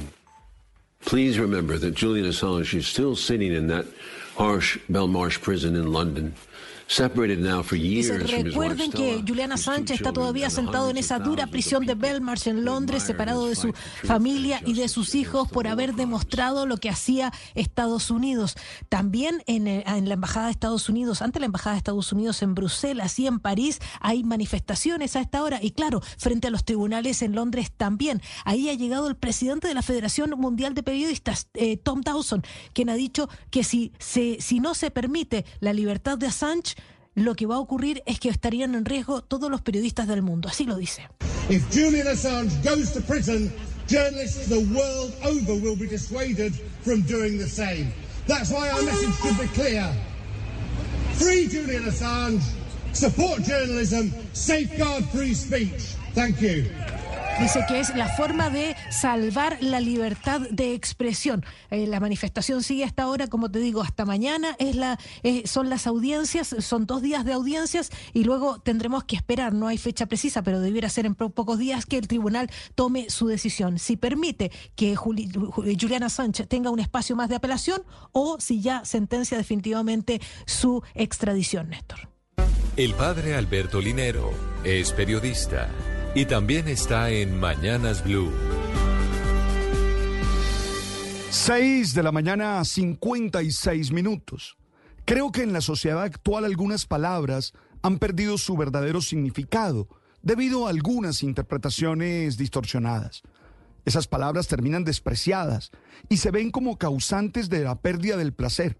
Please 1.03 1.37
remember 1.37 1.77
that 1.81 1.93
Julian 1.93 2.27
Assange 2.27 2.73
is 2.73 2.87
still 2.87 3.17
sitting 3.17 3.53
in 3.53 3.67
that 3.67 3.87
harsh 4.37 4.79
Belmarsh 4.89 5.37
prison 5.41 5.75
in 5.75 5.91
London. 5.91 6.33
Dice, 8.01 8.19
recuerden 8.43 8.91
que 8.91 9.23
Juliana 9.25 9.55
Sánchez 9.55 9.95
está 9.95 10.11
todavía 10.11 10.49
sentado 10.49 10.89
en 10.89 10.97
esa 10.97 11.19
dura 11.19 11.47
prisión 11.47 11.85
de 11.85 11.95
Belmarsh 11.95 12.49
en 12.49 12.65
Londres, 12.65 13.03
separado 13.03 13.47
de 13.47 13.55
su 13.55 13.71
familia 14.03 14.61
y 14.65 14.73
de 14.73 14.89
sus 14.89 15.15
hijos 15.15 15.49
por 15.49 15.67
haber 15.67 15.95
demostrado 15.95 16.65
lo 16.65 16.75
que 16.75 16.89
hacía 16.89 17.31
Estados 17.55 18.11
Unidos. 18.11 18.57
También 18.89 19.41
en, 19.47 19.67
eh, 19.67 19.85
en 19.87 20.09
la 20.09 20.15
Embajada 20.15 20.47
de 20.47 20.51
Estados 20.51 20.89
Unidos, 20.89 21.21
ante 21.21 21.39
la 21.39 21.45
Embajada 21.45 21.75
de 21.75 21.77
Estados 21.77 22.11
Unidos 22.11 22.41
en 22.41 22.55
Bruselas 22.55 23.17
y 23.19 23.27
en 23.27 23.39
París, 23.39 23.79
hay 24.01 24.25
manifestaciones 24.25 25.15
a 25.15 25.21
esta 25.21 25.43
hora 25.43 25.59
y 25.61 25.71
claro, 25.71 26.01
frente 26.17 26.47
a 26.47 26.51
los 26.51 26.65
tribunales 26.65 27.21
en 27.21 27.35
Londres 27.35 27.71
también. 27.71 28.21
Ahí 28.43 28.67
ha 28.67 28.73
llegado 28.73 29.07
el 29.07 29.15
presidente 29.15 29.69
de 29.69 29.75
la 29.75 29.81
Federación 29.81 30.31
Mundial 30.31 30.73
de 30.73 30.83
Periodistas, 30.83 31.47
eh, 31.53 31.77
Tom 31.77 32.01
Dawson, 32.01 32.43
quien 32.73 32.89
ha 32.89 32.95
dicho 32.95 33.29
que 33.49 33.63
si, 33.63 33.93
se, 33.97 34.41
si 34.41 34.59
no 34.59 34.73
se 34.73 34.91
permite 34.91 35.45
la 35.61 35.71
libertad 35.71 36.17
de 36.17 36.27
Assange, 36.27 36.75
lo 37.15 37.35
que 37.35 37.45
va 37.45 37.55
a 37.55 37.59
ocurrir 37.59 38.01
es 38.05 38.19
que 38.19 38.29
estarían 38.29 38.75
en 38.75 38.85
riesgo 38.85 39.21
todos 39.21 39.49
los 39.49 39.61
periodistas 39.61 40.07
del 40.07 40.21
mundo. 40.21 40.49
Así 40.49 40.65
lo 40.65 40.75
dice. 40.75 41.07
If 41.49 41.63
Julian 41.73 42.07
Assange 42.07 42.51
goes 42.63 42.93
to 42.93 43.01
prison, 43.01 43.51
journalists 43.87 44.47
the 44.47 44.65
world 44.73 45.13
over 45.23 45.53
will 45.61 45.75
be 45.75 45.87
dissuaded 45.87 46.53
from 46.83 47.01
doing 47.01 47.37
the 47.37 47.47
same. 47.47 47.93
That's 48.27 48.51
why 48.51 48.69
our 48.69 48.81
message 48.83 49.15
should 49.21 49.39
be 49.39 49.47
clear. 49.53 49.91
Free 51.15 51.47
Julian 51.47 51.83
Assange, 51.83 52.41
support 52.93 53.41
journalism, 53.43 54.13
safeguard 54.33 55.03
free 55.09 55.33
speech. 55.33 55.95
Thank 56.13 56.41
you. 56.41 56.65
Dice 57.39 57.65
que 57.67 57.79
es 57.79 57.95
la 57.95 58.07
forma 58.07 58.49
de 58.49 58.75
salvar 58.91 59.57
la 59.61 59.79
libertad 59.79 60.41
de 60.51 60.73
expresión. 60.73 61.43
Eh, 61.71 61.87
la 61.87 61.99
manifestación 61.99 62.61
sigue 62.61 62.83
hasta 62.83 63.03
ahora, 63.03 63.27
como 63.27 63.49
te 63.49 63.59
digo, 63.59 63.81
hasta 63.81 64.05
mañana 64.05 64.55
es 64.59 64.75
la, 64.75 64.99
eh, 65.23 65.43
son 65.47 65.69
las 65.69 65.87
audiencias, 65.87 66.55
son 66.59 66.85
dos 66.85 67.01
días 67.01 67.25
de 67.25 67.33
audiencias 67.33 67.89
y 68.13 68.25
luego 68.25 68.59
tendremos 68.59 69.05
que 69.05 69.15
esperar, 69.15 69.53
no 69.53 69.67
hay 69.67 69.79
fecha 69.79 70.05
precisa, 70.05 70.43
pero 70.43 70.59
debiera 70.59 70.89
ser 70.89 71.05
en 71.07 71.15
pocos 71.15 71.57
días 71.57 71.85
que 71.85 71.97
el 71.97 72.07
tribunal 72.07 72.49
tome 72.75 73.09
su 73.09 73.27
decisión. 73.27 73.79
Si 73.79 73.97
permite 73.97 74.51
que 74.75 74.95
Juliana 74.95 76.09
Sánchez 76.09 76.47
tenga 76.47 76.69
un 76.69 76.79
espacio 76.79 77.15
más 77.15 77.29
de 77.29 77.35
apelación 77.35 77.83
o 78.11 78.39
si 78.39 78.61
ya 78.61 78.85
sentencia 78.85 79.37
definitivamente 79.37 80.21
su 80.45 80.83
extradición, 80.93 81.69
Néstor. 81.69 82.09
El 82.77 82.93
padre 82.93 83.35
Alberto 83.35 83.81
Linero 83.81 84.31
es 84.63 84.91
periodista 84.91 85.69
y 86.13 86.25
también 86.25 86.67
está 86.67 87.09
en 87.09 87.39
Mañanas 87.39 88.03
Blue. 88.03 88.31
6 91.29 91.93
de 91.93 92.03
la 92.03 92.11
mañana, 92.11 92.63
56 92.65 93.91
minutos. 93.91 94.57
Creo 95.05 95.31
que 95.31 95.43
en 95.43 95.53
la 95.53 95.61
sociedad 95.61 96.01
actual 96.01 96.43
algunas 96.43 96.85
palabras 96.85 97.53
han 97.81 97.97
perdido 97.97 98.37
su 98.37 98.57
verdadero 98.57 99.01
significado 99.01 99.87
debido 100.21 100.67
a 100.67 100.69
algunas 100.69 101.23
interpretaciones 101.23 102.37
distorsionadas. 102.37 103.23
Esas 103.85 104.07
palabras 104.07 104.47
terminan 104.47 104.83
despreciadas 104.83 105.71
y 106.09 106.17
se 106.17 106.29
ven 106.29 106.51
como 106.51 106.77
causantes 106.77 107.49
de 107.49 107.63
la 107.63 107.81
pérdida 107.81 108.17
del 108.17 108.33
placer. 108.33 108.77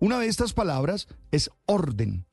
Una 0.00 0.18
de 0.18 0.26
estas 0.26 0.52
palabras 0.52 1.08
es 1.30 1.50
orden. 1.64 2.26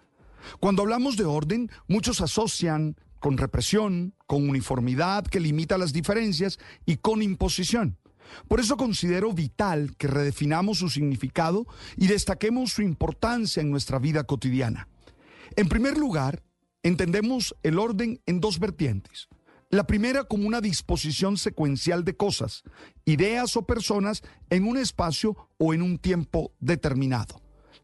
Cuando 0.60 0.82
hablamos 0.82 1.16
de 1.16 1.24
orden, 1.24 1.70
muchos 1.88 2.20
asocian 2.20 2.98
con 3.24 3.38
represión, 3.38 4.14
con 4.28 4.50
uniformidad 4.50 5.24
que 5.26 5.40
limita 5.40 5.78
las 5.78 5.94
diferencias 5.94 6.60
y 6.86 6.98
con 6.98 7.22
imposición. 7.22 7.98
Por 8.50 8.60
eso 8.60 8.76
considero 8.76 9.32
vital 9.32 9.96
que 9.98 10.08
redefinamos 10.08 10.80
su 10.80 10.90
significado 10.90 11.66
y 11.96 12.08
destaquemos 12.08 12.74
su 12.74 12.82
importancia 12.82 13.62
en 13.62 13.72
nuestra 13.72 13.98
vida 13.98 14.26
cotidiana. 14.26 14.90
En 15.56 15.70
primer 15.70 15.98
lugar, 15.98 16.44
entendemos 16.84 17.56
el 17.64 17.80
orden 17.80 18.20
en 18.26 18.42
dos 18.42 18.60
vertientes. 18.60 19.30
La 19.70 19.88
primera 19.88 20.26
como 20.26 20.46
una 20.46 20.60
disposición 20.60 21.38
secuencial 21.38 22.04
de 22.04 22.18
cosas, 22.18 22.64
ideas 23.06 23.56
o 23.56 23.66
personas 23.66 24.22
en 24.50 24.68
un 24.68 24.76
espacio 24.78 25.50
o 25.58 25.74
en 25.74 25.82
un 25.82 25.98
tiempo 25.98 26.52
determinado. 26.60 27.43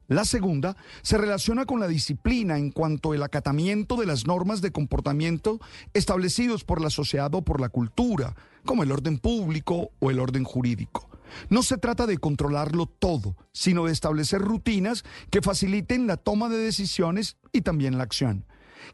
La 0.10 0.26
segunda 0.26 0.76
se 1.04 1.20
relaciona 1.20 1.68
con 1.68 1.80
la 1.80 1.88
disciplina 1.88 2.58
en 2.58 2.72
cuanto 2.72 3.12
al 3.12 3.22
acatamiento 3.22 3.96
de 3.96 4.08
las 4.08 4.26
normas 4.26 4.60
de 4.60 4.72
comportamiento 4.72 5.60
establecidos 5.94 6.64
por 6.64 6.82
la 6.82 6.90
sociedad 6.90 7.34
o 7.36 7.44
por 7.44 7.62
la 7.62 7.70
cultura, 7.70 8.36
como 8.66 8.82
el 8.82 8.92
orden 8.92 9.20
público 9.20 9.92
o 10.00 10.10
el 10.10 10.20
orden 10.20 10.44
jurídico. 10.44 11.08
No 11.52 11.62
se 11.62 11.78
trata 11.78 12.08
de 12.08 12.18
controlarlo 12.18 12.88
todo, 12.88 13.36
sino 13.52 13.86
de 13.86 13.92
establecer 13.92 14.42
rutinas 14.42 15.04
que 15.30 15.44
faciliten 15.44 16.08
la 16.08 16.18
toma 16.18 16.50
de 16.50 16.58
decisiones 16.58 17.38
y 17.52 17.62
también 17.62 18.00
la 18.00 18.04
acción. 18.04 18.48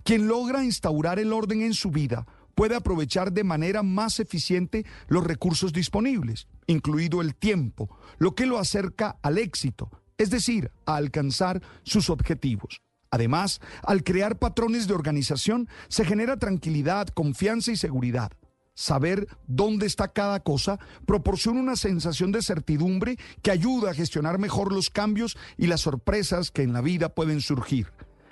Quien 0.03 0.27
logra 0.27 0.65
instaurar 0.65 1.17
el 1.17 1.31
orden 1.31 1.61
en 1.61 1.75
su 1.75 1.91
vida 1.91 2.27
puede 2.55 2.75
aprovechar 2.75 3.31
de 3.31 3.45
manera 3.45 3.83
más 3.83 4.19
eficiente 4.19 4.85
los 5.07 5.23
recursos 5.23 5.71
disponibles, 5.71 6.49
incluido 6.67 7.21
el 7.21 7.35
tiempo, 7.35 7.89
lo 8.17 8.35
que 8.35 8.45
lo 8.45 8.59
acerca 8.59 9.17
al 9.21 9.37
éxito, 9.37 9.89
es 10.17 10.29
decir, 10.29 10.71
a 10.85 10.95
alcanzar 10.95 11.61
sus 11.83 12.09
objetivos. 12.09 12.81
Además, 13.11 13.61
al 13.83 14.03
crear 14.03 14.39
patrones 14.39 14.87
de 14.87 14.93
organización, 14.93 15.69
se 15.87 16.05
genera 16.05 16.37
tranquilidad, 16.37 17.07
confianza 17.07 17.71
y 17.71 17.77
seguridad. 17.77 18.31
Saber 18.73 19.27
dónde 19.47 19.85
está 19.85 20.09
cada 20.09 20.41
cosa 20.41 20.79
proporciona 21.05 21.61
una 21.61 21.77
sensación 21.77 22.33
de 22.33 22.41
certidumbre 22.41 23.17
que 23.41 23.51
ayuda 23.51 23.91
a 23.91 23.93
gestionar 23.93 24.37
mejor 24.37 24.73
los 24.73 24.89
cambios 24.89 25.37
y 25.55 25.67
las 25.67 25.81
sorpresas 25.81 26.51
que 26.51 26.63
en 26.63 26.73
la 26.73 26.81
vida 26.81 27.07
pueden 27.07 27.39
surgir. 27.39 27.87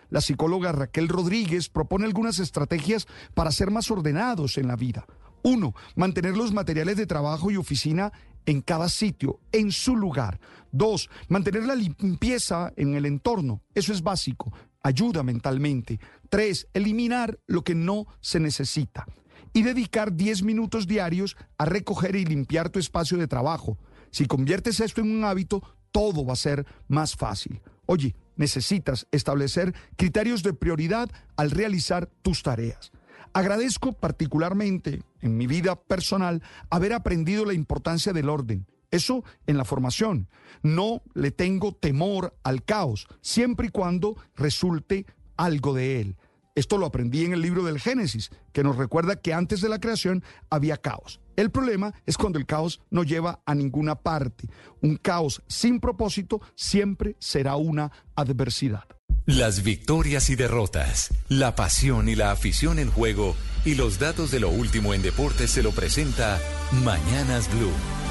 La 0.10 0.20
psicóloga 0.20 0.74
Raquel 0.74 1.08
Rodríguez 1.08 1.70
propone 1.70 2.06
algunas 2.06 2.40
estrategias 2.40 3.08
para 3.34 3.52
ser 3.52 3.72
más 3.72 3.90
ordenados 3.90 4.58
en 4.58 4.68
la 4.68 4.76
vida. 4.76 5.06
Uno, 5.44 5.74
mantener 5.96 6.36
los 6.36 6.52
materiales 6.52 6.98
de 6.98 7.08
trabajo 7.08 7.50
y 7.50 7.58
oficina 7.58 8.12
en 8.46 8.62
cada 8.62 8.90
sitio, 8.90 9.40
en 9.52 9.72
su 9.72 9.96
lugar. 9.96 10.40
Dos, 10.74 11.08
mantener 11.30 11.66
la 11.66 11.76
limpieza 11.76 12.74
en 12.76 12.96
el 12.96 13.06
entorno. 13.06 13.62
Eso 13.76 13.94
es 13.94 14.02
básico. 14.02 14.52
Ayuda 14.82 15.22
mentalmente. 15.22 16.00
Tres, 16.30 16.68
eliminar 16.74 17.40
lo 17.46 17.64
que 17.64 17.76
no 17.76 18.08
se 18.22 18.40
necesita 18.40 19.06
y 19.54 19.62
dedicar 19.62 20.16
10 20.16 20.42
minutos 20.42 20.88
diarios 20.88 21.38
a 21.60 21.66
recoger 21.66 22.16
y 22.16 22.26
limpiar 22.26 22.72
tu 22.72 22.80
espacio 22.80 23.20
de 23.20 23.28
trabajo. 23.28 23.78
Si 24.10 24.26
conviertes 24.26 24.80
esto 24.80 25.02
en 25.02 25.12
un 25.12 25.24
hábito, 25.24 25.62
todo 25.92 26.26
va 26.26 26.34
a 26.34 26.38
ser 26.38 26.66
más 26.88 27.16
fácil. 27.16 27.62
Oye, 27.86 28.16
necesitas 28.36 29.08
establecer 29.12 29.76
criterios 29.96 30.42
de 30.42 30.54
prioridad 30.54 31.08
al 31.38 31.52
realizar 31.52 32.10
tus 32.24 32.42
tareas. 32.42 32.92
Agradezco 33.32 33.94
particularmente 33.94 35.04
en 35.22 35.38
mi 35.38 35.46
vida 35.46 35.76
personal 35.76 36.42
haber 36.72 36.94
aprendido 36.94 37.46
la 37.46 37.54
importancia 37.54 38.12
del 38.12 38.30
orden. 38.30 38.66
Eso 38.94 39.24
en 39.48 39.58
la 39.58 39.66
formación. 39.66 40.30
No 40.62 41.02
le 41.16 41.32
tengo 41.32 41.74
temor 41.74 42.38
al 42.44 42.64
caos, 42.64 43.08
siempre 43.22 43.68
y 43.68 43.72
cuando 43.72 44.16
resulte 44.36 45.08
algo 45.36 45.74
de 45.74 46.00
él. 46.00 46.16
Esto 46.54 46.78
lo 46.78 46.86
aprendí 46.86 47.26
en 47.26 47.34
el 47.34 47.42
libro 47.42 47.64
del 47.64 47.80
Génesis, 47.80 48.30
que 48.52 48.64
nos 48.64 48.76
recuerda 48.76 49.16
que 49.16 49.34
antes 49.34 49.62
de 49.62 49.70
la 49.70 49.80
creación 49.80 50.24
había 50.52 50.78
caos. 50.78 51.20
El 51.36 51.50
problema 51.50 51.96
es 52.06 52.18
cuando 52.18 52.38
el 52.38 52.46
caos 52.46 52.82
no 52.92 53.04
lleva 53.04 53.42
a 53.48 53.56
ninguna 53.56 53.96
parte. 53.96 54.48
Un 54.80 54.98
caos 54.98 55.42
sin 55.48 55.80
propósito 55.80 56.40
siempre 56.54 57.16
será 57.18 57.56
una 57.56 57.92
adversidad. 58.16 58.84
Las 59.26 59.64
victorias 59.64 60.30
y 60.30 60.36
derrotas, 60.36 61.10
la 61.30 61.56
pasión 61.56 62.10
y 62.10 62.16
la 62.16 62.30
afición 62.30 62.78
en 62.78 62.92
juego 62.92 63.36
y 63.66 63.74
los 63.74 63.98
datos 63.98 64.30
de 64.30 64.40
lo 64.40 64.50
último 64.50 64.94
en 64.94 65.02
deportes 65.02 65.50
se 65.50 65.64
lo 65.64 65.72
presenta 65.72 66.40
Mañanas 66.84 67.50
Blue. 67.56 68.03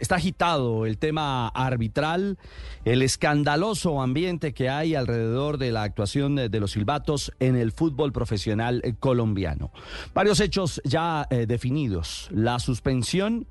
Está 0.00 0.16
agitado 0.16 0.86
el 0.86 0.98
tema 0.98 1.48
arbitral, 1.48 2.38
el 2.84 3.02
escandaloso 3.02 4.00
ambiente 4.00 4.54
que 4.54 4.70
hay 4.70 4.94
alrededor 4.94 5.58
de 5.58 5.70
la 5.70 5.82
actuación 5.82 6.36
de 6.36 6.60
los 6.60 6.72
silbatos 6.72 7.32
en 7.40 7.56
el 7.56 7.72
fútbol 7.72 8.12
profesional 8.12 8.80
eh, 8.84 8.94
colombiano. 8.98 9.70
Varios 10.14 10.40
hechos 10.40 10.80
ya 10.84 11.26
eh, 11.30 11.46
definidos. 11.46 12.28
La 12.32 12.58
suspensión 12.58 13.46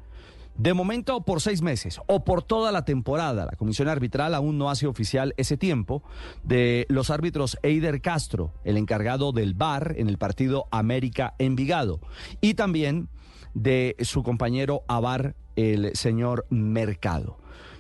de 0.58 0.74
momento 0.74 1.22
por 1.22 1.42
seis 1.42 1.62
meses 1.62 2.00
o 2.08 2.24
por 2.24 2.42
toda 2.42 2.72
la 2.72 2.86
temporada. 2.86 3.46
La 3.46 3.58
comisión 3.58 3.88
arbitral 3.88 4.34
aún 4.34 4.58
no 4.58 4.70
hace 4.70 4.88
oficial 4.88 5.34
ese 5.38 5.58
tiempo 5.58 6.02
de 6.44 6.86
los 6.90 7.10
árbitros 7.10 7.58
Eider 7.62 8.02
Castro, 8.02 8.54
el 8.64 8.78
encargado 8.78 9.32
del 9.32 9.54
VAR 9.54 9.96
en 9.98 10.08
el 10.08 10.18
partido 10.18 10.68
América 10.72 11.36
Envigado, 11.40 12.00
y 12.42 12.54
también 12.54 13.10
de 13.54 13.96
su 14.02 14.24
compañero 14.24 14.84
Avar 14.88 15.36
el 15.56 15.96
señor 15.96 16.46
Mercado, 16.50 17.38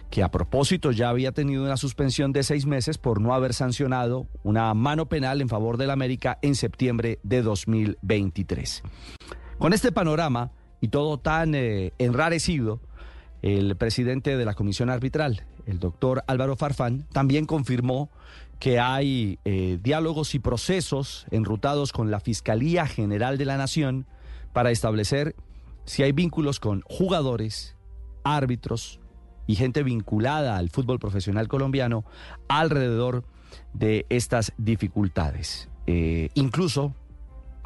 que 0.10 0.24
a 0.24 0.32
propósito 0.32 0.92
ya 0.92 1.10
había 1.10 1.32
tenido 1.32 1.64
una 1.64 1.78
suspensión 1.78 2.32
de 2.32 2.44
seis 2.44 2.66
meses 2.66 2.98
por 2.98 3.22
no 3.22 3.34
haber 3.34 3.54
sancionado 3.54 4.28
una 4.44 4.74
mano 4.74 5.08
penal 5.08 5.42
en 5.42 5.50
favor 5.50 5.78
del 5.78 5.90
América 5.90 6.40
en 6.42 6.56
septiembre 6.56 7.20
de 7.24 7.42
2023. 7.42 8.84
Con 9.58 9.74
este 9.74 9.92
panorama 9.92 10.52
y 10.82 10.90
todo 10.90 11.18
tan 11.20 11.56
eh, 11.56 11.94
enrarecido, 11.98 12.82
el 13.42 13.76
presidente 13.76 14.38
de 14.38 14.46
la 14.46 14.54
comisión 14.54 14.90
arbitral, 14.90 15.46
el 15.66 15.80
doctor 15.80 16.24
Álvaro 16.28 16.56
Farfán, 16.56 17.06
también 17.12 17.46
confirmó 17.46 18.10
que 18.60 18.80
hay 18.80 19.40
eh, 19.46 19.78
diálogos 19.82 20.34
y 20.36 20.40
procesos 20.40 21.26
enrutados 21.32 21.92
con 21.92 22.10
la 22.10 22.20
Fiscalía 22.20 22.88
General 22.88 23.38
de 23.38 23.46
la 23.46 23.58
Nación 23.58 24.08
para 24.54 24.72
establecer 24.72 25.36
si 25.86 26.04
hay 26.04 26.12
vínculos 26.12 26.60
con 26.60 26.82
jugadores, 26.82 27.76
árbitros 28.24 29.00
y 29.48 29.56
gente 29.56 29.84
vinculada 29.84 30.58
al 30.58 30.70
fútbol 30.70 31.00
profesional 31.00 31.48
colombiano 31.48 32.04
alrededor 32.48 33.24
de 33.74 34.06
estas 34.10 34.54
dificultades. 34.58 35.70
Eh, 35.88 36.30
incluso 36.34 36.94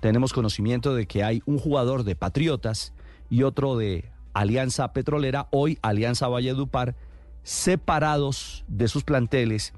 tenemos 0.01 0.33
conocimiento 0.33 0.93
de 0.93 1.07
que 1.07 1.23
hay 1.23 1.41
un 1.45 1.57
jugador 1.57 2.03
de 2.03 2.15
Patriotas 2.15 2.93
y 3.29 3.43
otro 3.43 3.77
de 3.77 4.11
Alianza 4.33 4.91
Petrolera, 4.93 5.47
hoy 5.51 5.77
Alianza 5.81 6.27
Valledupar, 6.27 6.95
separados 7.43 8.65
de 8.67 8.87
sus 8.87 9.03
planteles, 9.03 9.73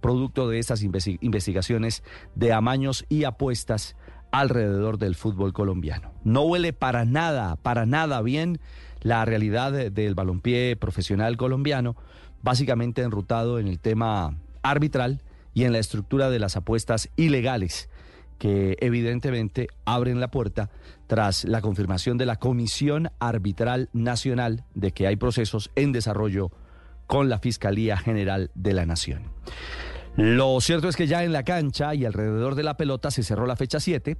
producto 0.00 0.48
de 0.48 0.58
estas 0.58 0.82
investigaciones 0.82 2.02
de 2.34 2.52
amaños 2.52 3.04
y 3.08 3.24
apuestas 3.24 3.96
alrededor 4.30 4.98
del 4.98 5.14
fútbol 5.14 5.52
colombiano. 5.52 6.12
No 6.24 6.42
huele 6.42 6.72
para 6.72 7.04
nada, 7.04 7.56
para 7.56 7.86
nada 7.86 8.20
bien 8.22 8.60
la 9.00 9.24
realidad 9.24 9.72
del 9.72 10.14
balompié 10.14 10.76
profesional 10.76 11.36
colombiano, 11.36 11.96
básicamente 12.42 13.02
enrutado 13.02 13.58
en 13.58 13.68
el 13.68 13.78
tema 13.78 14.36
arbitral 14.62 15.22
y 15.54 15.64
en 15.64 15.72
la 15.72 15.78
estructura 15.78 16.30
de 16.30 16.38
las 16.38 16.56
apuestas 16.56 17.08
ilegales 17.16 17.88
que 18.38 18.76
evidentemente 18.80 19.68
abren 19.84 20.20
la 20.20 20.30
puerta 20.30 20.70
tras 21.06 21.44
la 21.44 21.60
confirmación 21.60 22.18
de 22.18 22.26
la 22.26 22.36
Comisión 22.36 23.10
Arbitral 23.18 23.88
Nacional 23.92 24.64
de 24.74 24.92
que 24.92 25.06
hay 25.06 25.16
procesos 25.16 25.70
en 25.74 25.92
desarrollo 25.92 26.50
con 27.06 27.28
la 27.28 27.38
Fiscalía 27.38 27.96
General 27.96 28.50
de 28.54 28.74
la 28.74 28.86
Nación. 28.86 29.24
Lo 30.18 30.60
cierto 30.60 30.88
es 30.88 30.96
que 30.96 31.06
ya 31.06 31.22
en 31.22 31.32
la 31.32 31.44
cancha 31.44 31.94
y 31.94 32.04
alrededor 32.04 32.56
de 32.56 32.64
la 32.64 32.76
pelota 32.76 33.12
se 33.12 33.22
cerró 33.22 33.46
la 33.46 33.54
fecha 33.54 33.78
7 33.78 34.16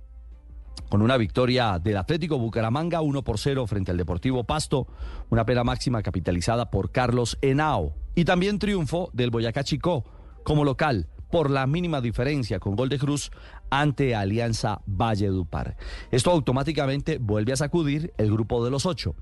con 0.89 1.03
una 1.03 1.17
victoria 1.17 1.81
del 1.81 1.97
Atlético 1.97 2.39
Bucaramanga 2.39 3.01
1 3.01 3.25
por 3.25 3.37
0 3.37 3.67
frente 3.67 3.91
al 3.91 3.97
Deportivo 3.97 4.45
Pasto, 4.45 4.87
una 5.29 5.45
pena 5.45 5.65
máxima 5.65 6.01
capitalizada 6.01 6.71
por 6.71 6.93
Carlos 6.93 7.37
Henao 7.43 7.97
y 8.15 8.25
también 8.25 8.61
triunfo 8.61 9.11
del 9.13 9.33
Boyacá 9.33 9.65
Chicó 9.65 10.05
como 10.45 10.63
local 10.63 11.09
por 11.33 11.51
la 11.51 11.67
mínima 11.67 12.01
diferencia 12.01 12.61
con 12.61 12.77
gol 12.77 12.91
de 12.91 13.01
Cruz 13.01 13.33
ante 13.69 14.15
Alianza 14.15 14.83
Valledupar. 14.87 15.77
Esto 16.13 16.31
automáticamente 16.31 17.19
vuelve 17.19 17.55
a 17.55 17.57
sacudir 17.57 18.15
el 18.19 18.31
grupo 18.31 18.65
de 18.65 18.71
los 18.71 18.87
ocho, 18.87 19.17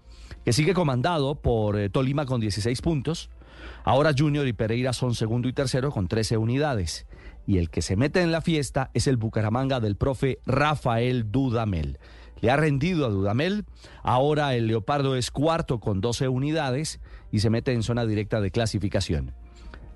que 0.44 0.52
sigue 0.52 0.74
comandado 0.74 1.40
por 1.40 1.78
eh, 1.78 1.88
Tolima 1.88 2.26
con 2.26 2.38
16 2.38 2.82
puntos, 2.82 3.30
Ahora 3.86 4.12
Junior 4.18 4.48
y 4.48 4.52
Pereira 4.52 4.92
son 4.92 5.14
segundo 5.14 5.46
y 5.48 5.52
tercero 5.52 5.92
con 5.92 6.08
13 6.08 6.38
unidades. 6.38 7.06
Y 7.46 7.58
el 7.58 7.70
que 7.70 7.82
se 7.82 7.94
mete 7.94 8.20
en 8.20 8.32
la 8.32 8.40
fiesta 8.40 8.90
es 8.94 9.06
el 9.06 9.16
Bucaramanga 9.16 9.78
del 9.78 9.94
profe 9.94 10.40
Rafael 10.44 11.30
Dudamel. 11.30 12.00
Le 12.40 12.50
ha 12.50 12.56
rendido 12.56 13.06
a 13.06 13.10
Dudamel. 13.10 13.64
Ahora 14.02 14.56
el 14.56 14.66
Leopardo 14.66 15.14
es 15.14 15.30
cuarto 15.30 15.78
con 15.78 16.00
12 16.00 16.26
unidades 16.26 16.98
y 17.30 17.38
se 17.38 17.48
mete 17.48 17.74
en 17.74 17.84
zona 17.84 18.04
directa 18.06 18.40
de 18.40 18.50
clasificación. 18.50 19.34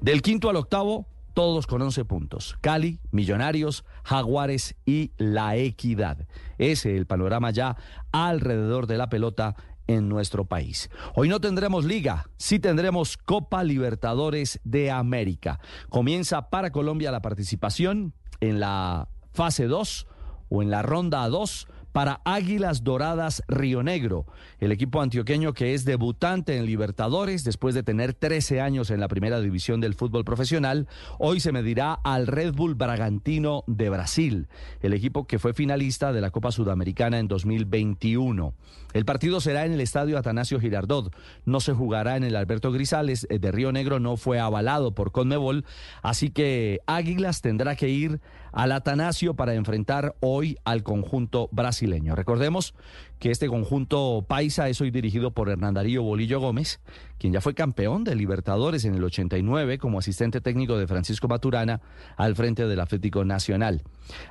Del 0.00 0.22
quinto 0.22 0.48
al 0.48 0.56
octavo, 0.56 1.08
todos 1.34 1.66
con 1.66 1.82
11 1.82 2.04
puntos. 2.04 2.56
Cali, 2.60 3.00
Millonarios, 3.10 3.84
Jaguares 4.04 4.76
y 4.86 5.10
La 5.16 5.56
Equidad. 5.56 6.28
Ese 6.58 6.92
es 6.92 6.96
el 6.96 7.06
panorama 7.06 7.50
ya 7.50 7.76
alrededor 8.12 8.86
de 8.86 8.98
la 8.98 9.08
pelota 9.08 9.56
en 9.96 10.08
nuestro 10.08 10.44
país. 10.44 10.88
Hoy 11.14 11.28
no 11.28 11.40
tendremos 11.40 11.84
liga, 11.84 12.30
sí 12.36 12.58
tendremos 12.60 13.16
Copa 13.16 13.64
Libertadores 13.64 14.60
de 14.64 14.90
América. 14.90 15.60
Comienza 15.88 16.48
para 16.48 16.70
Colombia 16.70 17.10
la 17.10 17.22
participación 17.22 18.14
en 18.40 18.60
la 18.60 19.08
fase 19.32 19.66
2 19.66 20.06
o 20.48 20.62
en 20.62 20.70
la 20.70 20.82
ronda 20.82 21.28
2 21.28 21.66
para 21.92 22.20
Águilas 22.24 22.84
Doradas 22.84 23.42
Río 23.48 23.82
Negro, 23.82 24.26
el 24.60 24.72
equipo 24.72 25.00
antioqueño 25.00 25.52
que 25.54 25.74
es 25.74 25.84
debutante 25.84 26.56
en 26.56 26.66
Libertadores 26.66 27.44
después 27.44 27.74
de 27.74 27.82
tener 27.82 28.14
13 28.14 28.60
años 28.60 28.90
en 28.90 29.00
la 29.00 29.08
primera 29.08 29.40
división 29.40 29.80
del 29.80 29.94
fútbol 29.94 30.24
profesional. 30.24 30.86
Hoy 31.18 31.40
se 31.40 31.52
medirá 31.52 31.94
al 31.94 32.26
Red 32.26 32.54
Bull 32.54 32.74
Bragantino 32.74 33.64
de 33.66 33.90
Brasil, 33.90 34.48
el 34.80 34.92
equipo 34.92 35.26
que 35.26 35.38
fue 35.38 35.52
finalista 35.52 36.12
de 36.12 36.20
la 36.20 36.30
Copa 36.30 36.52
Sudamericana 36.52 37.18
en 37.18 37.28
2021. 37.28 38.54
El 38.92 39.04
partido 39.04 39.40
será 39.40 39.64
en 39.64 39.72
el 39.72 39.80
estadio 39.80 40.18
Atanasio 40.18 40.60
Girardot. 40.60 41.14
No 41.44 41.60
se 41.60 41.72
jugará 41.72 42.16
en 42.16 42.24
el 42.24 42.36
Alberto 42.36 42.72
Grisales 42.72 43.26
eh, 43.30 43.38
de 43.38 43.52
Río 43.52 43.72
Negro, 43.72 44.00
no 44.00 44.16
fue 44.16 44.38
avalado 44.40 44.94
por 44.94 45.12
Conmebol, 45.12 45.64
así 46.02 46.30
que 46.30 46.80
Águilas 46.86 47.40
tendrá 47.40 47.76
que 47.76 47.88
ir 47.88 48.20
al 48.52 48.72
Atanasio 48.72 49.34
para 49.34 49.54
enfrentar 49.54 50.16
hoy 50.20 50.58
al 50.64 50.82
conjunto 50.82 51.48
brasileño. 51.52 52.14
Recordemos 52.14 52.74
que 53.20 53.30
este 53.30 53.48
conjunto 53.48 54.24
paisa 54.26 54.70
es 54.70 54.80
hoy 54.80 54.90
dirigido 54.90 55.32
por 55.32 55.50
Hernán 55.50 55.74
Darío 55.74 56.02
Bolillo 56.02 56.40
Gómez, 56.40 56.80
quien 57.18 57.34
ya 57.34 57.42
fue 57.42 57.54
campeón 57.54 58.02
de 58.02 58.14
Libertadores 58.14 58.86
en 58.86 58.94
el 58.94 59.04
89 59.04 59.76
como 59.76 59.98
asistente 59.98 60.40
técnico 60.40 60.78
de 60.78 60.86
Francisco 60.86 61.28
Maturana 61.28 61.82
al 62.16 62.34
frente 62.34 62.66
del 62.66 62.80
Atlético 62.80 63.26
Nacional. 63.26 63.82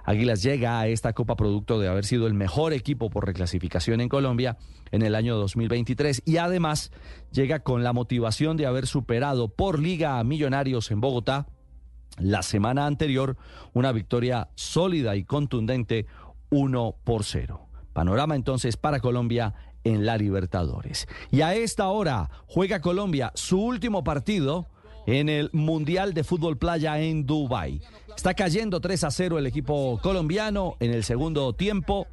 Águilas 0.06 0.42
llega 0.42 0.80
a 0.80 0.88
esta 0.88 1.14
Copa 1.14 1.36
producto 1.36 1.80
de 1.80 1.88
haber 1.88 2.04
sido 2.04 2.26
el 2.26 2.34
mejor 2.34 2.74
equipo 2.74 3.12
por 3.12 3.28
reclasificación 3.28 4.02
en 4.02 4.10
Colombia 4.10 4.58
en 4.92 5.04
el 5.04 5.14
año 5.14 5.38
2023 5.38 6.24
y 6.26 6.38
además 6.38 6.92
llega 7.32 7.60
con 7.60 7.84
la 7.84 7.94
motivación 7.94 8.58
de 8.58 8.66
haber 8.66 8.88
superado 8.88 9.50
por 9.50 9.78
Liga 9.78 10.18
a 10.18 10.24
Millonarios 10.24 10.90
en 10.90 11.00
Bogotá 11.00 11.46
la 12.18 12.42
semana 12.42 12.88
anterior 12.88 13.38
una 13.74 13.92
victoria 13.92 14.50
sólida 14.56 15.16
y 15.16 15.26
contundente 15.26 16.08
1 16.50 16.96
por 17.04 17.24
0. 17.24 17.69
Panorama 18.00 18.38
entonces 18.38 18.78
para 18.78 19.02
Colombia 19.02 19.54
en 19.84 20.06
la 20.06 20.18
Libertadores. 20.18 21.06
Y 21.32 21.42
a 21.42 21.54
esta 21.54 21.90
hora 21.90 22.30
juega 22.48 22.80
Colombia 22.80 23.34
su 23.36 23.62
último 23.62 24.06
partido 24.06 24.68
en 25.06 25.28
el 25.28 25.50
Mundial 25.52 26.14
de 26.14 26.24
Fútbol 26.24 26.58
Playa 26.58 26.98
en 27.02 27.26
Dubái. 27.26 27.82
Está 28.16 28.36
cayendo 28.36 28.80
3 28.80 29.04
a 29.04 29.12
0 29.12 29.38
el 29.38 29.48
equipo 29.48 30.00
colombiano 30.02 30.78
en 30.80 30.94
el 30.94 31.04
segundo 31.04 31.52
tiempo 31.52 32.08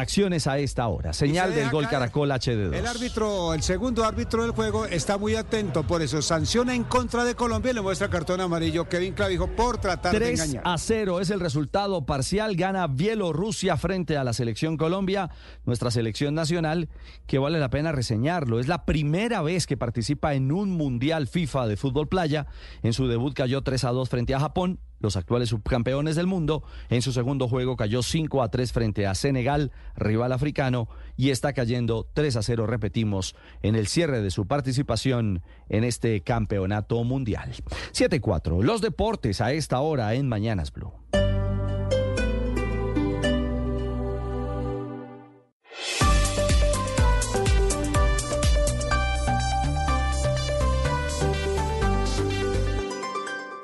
acciones 0.00 0.46
a 0.46 0.58
esta 0.58 0.86
hora. 0.88 1.12
Señal 1.12 1.54
del 1.54 1.70
gol 1.70 1.88
Caracol 1.88 2.30
HD2. 2.30 2.74
El 2.74 2.86
árbitro, 2.86 3.54
el 3.54 3.62
segundo 3.62 4.04
árbitro 4.04 4.42
del 4.42 4.52
juego, 4.52 4.86
está 4.86 5.18
muy 5.18 5.34
atento, 5.34 5.82
por 5.84 6.02
eso 6.02 6.22
sanciona 6.22 6.74
en 6.74 6.84
contra 6.84 7.24
de 7.24 7.34
Colombia 7.34 7.72
y 7.72 7.74
le 7.74 7.80
muestra 7.80 8.08
cartón 8.08 8.40
amarillo 8.40 8.88
Kevin 8.88 9.14
Clavijo 9.14 9.48
por 9.48 9.78
tratar 9.78 10.18
de 10.18 10.32
engañar. 10.32 10.62
a 10.64 10.78
0 10.78 11.20
es 11.20 11.30
el 11.30 11.40
resultado 11.40 12.04
parcial, 12.06 12.56
gana 12.56 12.86
Bielorrusia 12.86 13.76
frente 13.76 14.16
a 14.16 14.24
la 14.24 14.32
selección 14.32 14.76
Colombia, 14.76 15.30
nuestra 15.64 15.90
selección 15.90 16.34
nacional, 16.34 16.88
que 17.26 17.38
vale 17.38 17.58
la 17.58 17.70
pena 17.70 17.92
reseñarlo. 17.92 18.60
Es 18.60 18.68
la 18.68 18.84
primera 18.84 19.42
vez 19.42 19.66
que 19.66 19.76
participa 19.76 20.34
en 20.34 20.52
un 20.52 20.70
Mundial 20.70 21.26
FIFA 21.26 21.66
de 21.66 21.76
fútbol 21.76 22.08
playa. 22.08 22.46
En 22.82 22.92
su 22.92 23.06
debut 23.08 23.34
cayó 23.34 23.62
3 23.62 23.84
a 23.84 23.90
2 23.90 24.08
frente 24.08 24.34
a 24.34 24.40
Japón 24.40 24.80
los 25.02 25.16
actuales 25.16 25.50
subcampeones 25.50 26.16
del 26.16 26.26
mundo. 26.26 26.62
En 26.88 27.02
su 27.02 27.12
segundo 27.12 27.48
juego 27.48 27.76
cayó 27.76 28.02
5 28.02 28.42
a 28.42 28.48
3 28.48 28.72
frente 28.72 29.06
a 29.06 29.14
Senegal, 29.14 29.72
rival 29.96 30.32
africano, 30.32 30.88
y 31.16 31.30
está 31.30 31.52
cayendo 31.52 32.08
3 32.14 32.36
a 32.36 32.42
0, 32.42 32.66
repetimos, 32.66 33.34
en 33.62 33.74
el 33.74 33.86
cierre 33.86 34.22
de 34.22 34.30
su 34.30 34.46
participación 34.46 35.42
en 35.68 35.84
este 35.84 36.20
campeonato 36.22 37.02
mundial. 37.04 37.52
7-4, 37.92 38.62
los 38.62 38.80
deportes 38.80 39.40
a 39.40 39.52
esta 39.52 39.80
hora 39.80 40.14
en 40.14 40.28
Mañanas 40.28 40.72
Blue. 40.72 40.92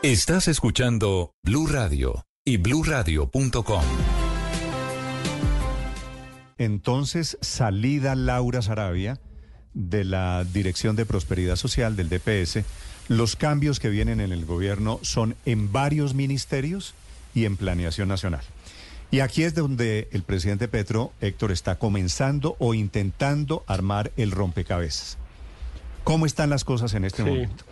Estás 0.05 0.47
escuchando 0.47 1.33
Blue 1.43 1.67
Radio 1.67 2.25
y 2.44 2.57
bluradio.com. 2.59 3.83
Entonces, 6.57 7.36
salida 7.41 8.15
Laura 8.15 8.62
Sarabia 8.62 9.18
de 9.75 10.05
la 10.05 10.44
Dirección 10.44 10.94
de 10.94 11.05
Prosperidad 11.05 11.57
Social 11.57 11.97
del 11.97 12.10
DPS, 12.10 12.60
los 13.09 13.35
cambios 13.35 13.81
que 13.81 13.89
vienen 13.89 14.20
en 14.20 14.31
el 14.31 14.47
gobierno 14.47 15.01
son 15.02 15.35
en 15.47 15.73
varios 15.73 16.15
ministerios 16.15 16.94
y 17.35 17.44
en 17.44 17.57
planeación 17.57 18.07
nacional. 18.07 18.43
Y 19.10 19.18
aquí 19.18 19.43
es 19.43 19.57
donde 19.57 20.07
el 20.12 20.23
presidente 20.23 20.68
Petro, 20.68 21.12
Héctor, 21.20 21.51
está 21.51 21.81
comenzando 21.81 22.55
o 22.60 22.73
intentando 22.73 23.65
armar 23.67 24.12
el 24.17 24.31
rompecabezas. 24.31 25.18
¿Cómo 26.05 26.25
están 26.25 26.51
las 26.51 26.62
cosas 26.62 26.94
en 26.94 27.05
este 27.05 27.25
momento? 27.25 27.65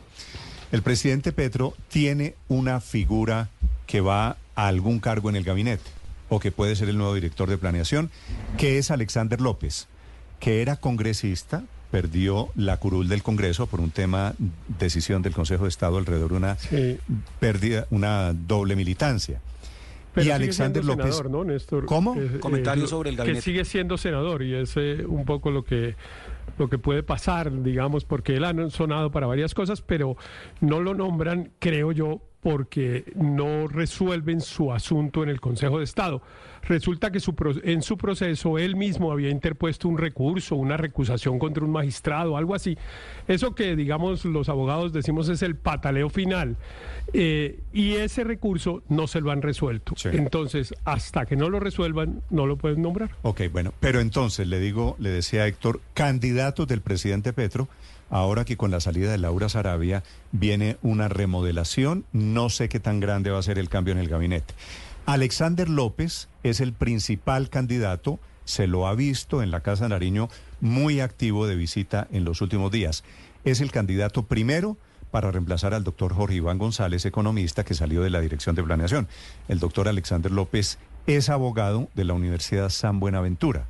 El 0.72 0.82
presidente 0.82 1.32
Petro 1.32 1.74
tiene 1.88 2.34
una 2.48 2.80
figura 2.80 3.48
que 3.86 4.00
va 4.00 4.36
a 4.56 4.66
algún 4.66 4.98
cargo 4.98 5.30
en 5.30 5.36
el 5.36 5.44
gabinete 5.44 5.90
o 6.28 6.40
que 6.40 6.50
puede 6.50 6.74
ser 6.74 6.88
el 6.88 6.98
nuevo 6.98 7.14
director 7.14 7.48
de 7.48 7.56
planeación, 7.56 8.10
que 8.58 8.78
es 8.78 8.90
Alexander 8.90 9.40
López, 9.40 9.86
que 10.40 10.60
era 10.60 10.76
congresista, 10.76 11.62
perdió 11.92 12.48
la 12.56 12.78
curul 12.78 13.06
del 13.08 13.22
Congreso 13.22 13.68
por 13.68 13.80
un 13.80 13.92
tema, 13.92 14.34
decisión 14.78 15.22
del 15.22 15.34
Consejo 15.34 15.64
de 15.64 15.68
Estado 15.68 15.98
alrededor 15.98 16.32
de 16.32 16.36
una, 16.36 16.56
pérdida, 17.38 17.86
una 17.90 18.32
doble 18.32 18.74
militancia. 18.74 19.40
y 20.16 20.30
Alexander 20.30 20.84
López. 20.84 21.14
Senador, 21.14 21.30
¿no, 21.30 21.44
Néstor? 21.44 21.86
¿Cómo? 21.86 22.16
Eh, 22.16 22.40
Comentario 22.40 22.88
sobre 22.88 23.10
el 23.10 23.16
gabinete. 23.16 23.38
Que 23.38 23.44
sigue 23.44 23.64
siendo 23.64 23.98
senador 23.98 24.42
y 24.42 24.54
es 24.54 24.72
eh, 24.76 25.04
un 25.06 25.24
poco 25.24 25.52
lo 25.52 25.64
que 25.64 25.94
lo 26.58 26.68
que 26.68 26.78
puede 26.78 27.02
pasar, 27.02 27.62
digamos, 27.62 28.04
porque 28.04 28.36
él 28.36 28.44
ha 28.44 28.70
sonado 28.70 29.10
para 29.10 29.26
varias 29.26 29.54
cosas, 29.54 29.82
pero 29.82 30.16
no 30.60 30.80
lo 30.80 30.94
nombran, 30.94 31.50
creo 31.58 31.92
yo, 31.92 32.20
porque 32.40 33.04
no 33.16 33.66
resuelven 33.66 34.40
su 34.40 34.72
asunto 34.72 35.22
en 35.22 35.28
el 35.28 35.40
Consejo 35.40 35.78
de 35.78 35.84
Estado. 35.84 36.22
Resulta 36.68 37.10
que 37.10 37.20
en 37.64 37.82
su 37.82 37.96
proceso 37.96 38.58
él 38.58 38.76
mismo 38.76 39.12
había 39.12 39.30
interpuesto 39.30 39.88
un 39.88 39.98
recurso, 39.98 40.56
una 40.56 40.76
recusación 40.76 41.38
contra 41.38 41.64
un 41.64 41.70
magistrado, 41.70 42.36
algo 42.36 42.54
así. 42.54 42.76
Eso 43.28 43.54
que, 43.54 43.76
digamos, 43.76 44.24
los 44.24 44.48
abogados 44.48 44.92
decimos 44.92 45.28
es 45.28 45.42
el 45.42 45.56
pataleo 45.56 46.08
final. 46.08 46.56
Eh, 47.12 47.60
y 47.72 47.92
ese 47.92 48.24
recurso 48.24 48.82
no 48.88 49.06
se 49.06 49.20
lo 49.20 49.30
han 49.30 49.42
resuelto. 49.42 49.94
Entonces, 50.04 50.74
hasta 50.84 51.26
que 51.26 51.36
no 51.36 51.48
lo 51.48 51.60
resuelvan, 51.60 52.22
no 52.30 52.46
lo 52.46 52.56
pueden 52.56 52.82
nombrar. 52.82 53.10
Ok, 53.22 53.42
bueno, 53.52 53.72
pero 53.80 54.00
entonces 54.00 54.46
le 54.46 54.58
digo, 54.58 54.96
le 54.98 55.10
decía 55.10 55.46
Héctor, 55.46 55.80
candidatos 55.94 56.66
del 56.66 56.80
presidente 56.80 57.32
Petro 57.32 57.68
ahora 58.10 58.44
que 58.44 58.56
con 58.56 58.70
la 58.70 58.80
salida 58.80 59.10
de 59.10 59.18
Laura 59.18 59.48
Sarabia 59.48 60.02
viene 60.32 60.76
una 60.82 61.08
remodelación, 61.08 62.04
no 62.12 62.50
sé 62.50 62.68
qué 62.68 62.80
tan 62.80 63.00
grande 63.00 63.30
va 63.30 63.38
a 63.38 63.42
ser 63.42 63.58
el 63.58 63.68
cambio 63.68 63.92
en 63.92 63.98
el 63.98 64.08
gabinete. 64.08 64.54
Alexander 65.06 65.68
López 65.68 66.28
es 66.42 66.60
el 66.60 66.72
principal 66.72 67.48
candidato, 67.48 68.18
se 68.44 68.66
lo 68.66 68.88
ha 68.88 68.94
visto 68.96 69.40
en 69.40 69.52
la 69.52 69.60
Casa 69.60 69.88
Nariño 69.88 70.28
muy 70.60 70.98
activo 70.98 71.46
de 71.46 71.54
visita 71.54 72.08
en 72.10 72.24
los 72.24 72.40
últimos 72.40 72.72
días. 72.72 73.04
Es 73.44 73.60
el 73.60 73.70
candidato 73.70 74.24
primero 74.24 74.76
para 75.12 75.30
reemplazar 75.30 75.74
al 75.74 75.84
doctor 75.84 76.12
Jorge 76.12 76.34
Iván 76.34 76.58
González, 76.58 77.06
economista 77.06 77.64
que 77.64 77.74
salió 77.74 78.02
de 78.02 78.10
la 78.10 78.20
Dirección 78.20 78.56
de 78.56 78.64
Planeación. 78.64 79.06
El 79.46 79.60
doctor 79.60 79.86
Alexander 79.86 80.32
López 80.32 80.76
es 81.06 81.28
abogado 81.28 81.88
de 81.94 82.04
la 82.04 82.14
Universidad 82.14 82.68
San 82.70 82.98
Buenaventura 82.98 83.68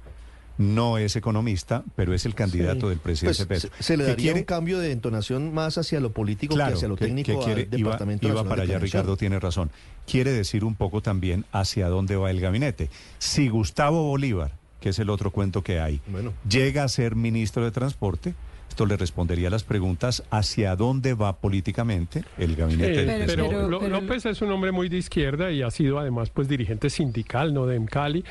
no 0.59 0.99
es 0.99 1.17
economista, 1.17 1.85
pero 1.95 2.15
es 2.15 2.25
el 2.27 2.35
candidato 2.35 2.89
del 2.89 2.99
presidente 2.99 3.47
pues, 3.47 3.69
Se, 3.79 3.97
le 3.97 4.05
daría 4.05 4.35
un 4.35 4.45
cambio 4.45 4.79
de 4.79 4.93
entonación 4.93 5.53
más 5.53 5.79
hacia 5.79 6.01
lo 6.01 6.13
político 6.13 6.57
que 6.57 6.63
hacia 6.63 6.89
lo 6.89 6.97
técnico 6.97 7.41
quiere, 7.45 7.63
al 7.63 7.71
departamento 7.71 8.29
iba, 8.29 8.45
para 8.45 8.63
allá, 8.63 8.79
Ricardo 8.79 9.17
tiene 9.17 9.39
razón. 9.39 9.71
Quiere 10.07 10.33
decir 10.33 10.65
un 10.65 10.75
poco 10.75 11.03
también 11.03 11.45
hacia 11.53 11.89
dónde 11.89 12.17
va 12.17 12.31
el 12.31 12.41
gabinete. 12.41 12.91
Si 13.19 13.49
Gustavo 13.49 14.05
Bolívar, 14.05 14.53
que 14.81 14.91
es 14.91 14.99
el 14.99 15.11
otro 15.11 15.31
cuento 15.31 15.63
que 15.63 15.81
hay, 15.81 16.01
llega 16.49 16.85
a 16.85 16.89
ser 16.89 17.17
ministro 17.17 17.65
de 17.65 17.71
Transporte, 17.71 18.35
le 18.85 18.97
respondería 18.97 19.49
a 19.49 19.51
las 19.51 19.65
preguntas 19.65 20.23
hacia 20.31 20.77
dónde 20.77 21.15
va 21.15 21.37
políticamente 21.39 22.25
el 22.37 22.57
gabinete. 22.57 23.25
pero, 23.27 23.69
López 23.69 24.27
es 24.27 24.43
un 24.43 24.51
hombre 24.51 24.73
muy 24.73 24.89
de 24.89 24.99
izquierda 24.99 25.51
y 25.51 25.63
ha 25.63 25.71
sido 25.71 25.99
además 25.99 26.31
pues 26.31 26.49
dirigente 26.49 26.91
sindical, 26.91 27.55
no 27.55 27.67
de 27.67 27.77
Cali, 27.87 28.25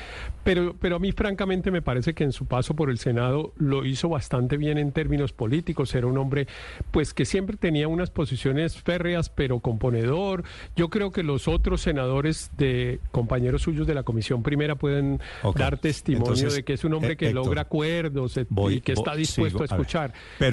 pero, 0.44 0.74
pero 0.78 0.96
a 0.96 0.98
mí 0.98 1.12
francamente 1.12 1.70
me 1.70 1.82
parece 1.82 2.14
que 2.14 2.24
en 2.24 2.32
su 2.32 2.46
paso 2.46 2.74
por 2.74 2.90
el 2.90 2.98
Senado 2.98 3.52
lo 3.56 3.86
hizo 3.86 4.08
bastante 4.08 4.56
bien 4.56 4.76
en 4.76 4.92
términos 4.92 5.32
políticos. 5.32 5.94
Era 5.94 6.06
un 6.06 6.18
hombre 6.18 6.46
pues 6.90 7.14
que 7.14 7.24
siempre 7.24 7.56
tenía 7.56 7.88
unas 7.88 8.10
posiciones 8.10 8.76
férreas 8.76 9.30
pero 9.30 9.60
componedor. 9.60 10.44
Yo 10.76 10.90
creo 10.90 11.10
que 11.10 11.22
los 11.22 11.48
otros 11.48 11.80
senadores 11.80 12.50
de 12.58 13.00
compañeros 13.12 13.62
suyos 13.62 13.86
de 13.86 13.94
la 13.94 14.02
Comisión 14.02 14.42
Primera 14.42 14.74
pueden 14.74 15.20
dar 15.56 15.78
testimonio 15.78 16.50
de 16.50 16.64
que 16.64 16.74
es 16.74 16.84
un 16.84 16.94
hombre 16.94 17.12
eh, 17.12 17.16
que 17.16 17.32
logra 17.32 17.62
acuerdos 17.62 18.36
eh, 18.36 18.46
y 18.70 18.80
que 18.80 18.92
está 18.92 19.14
dispuesto 19.14 19.62
a 19.62 19.64
escuchar 19.64 20.12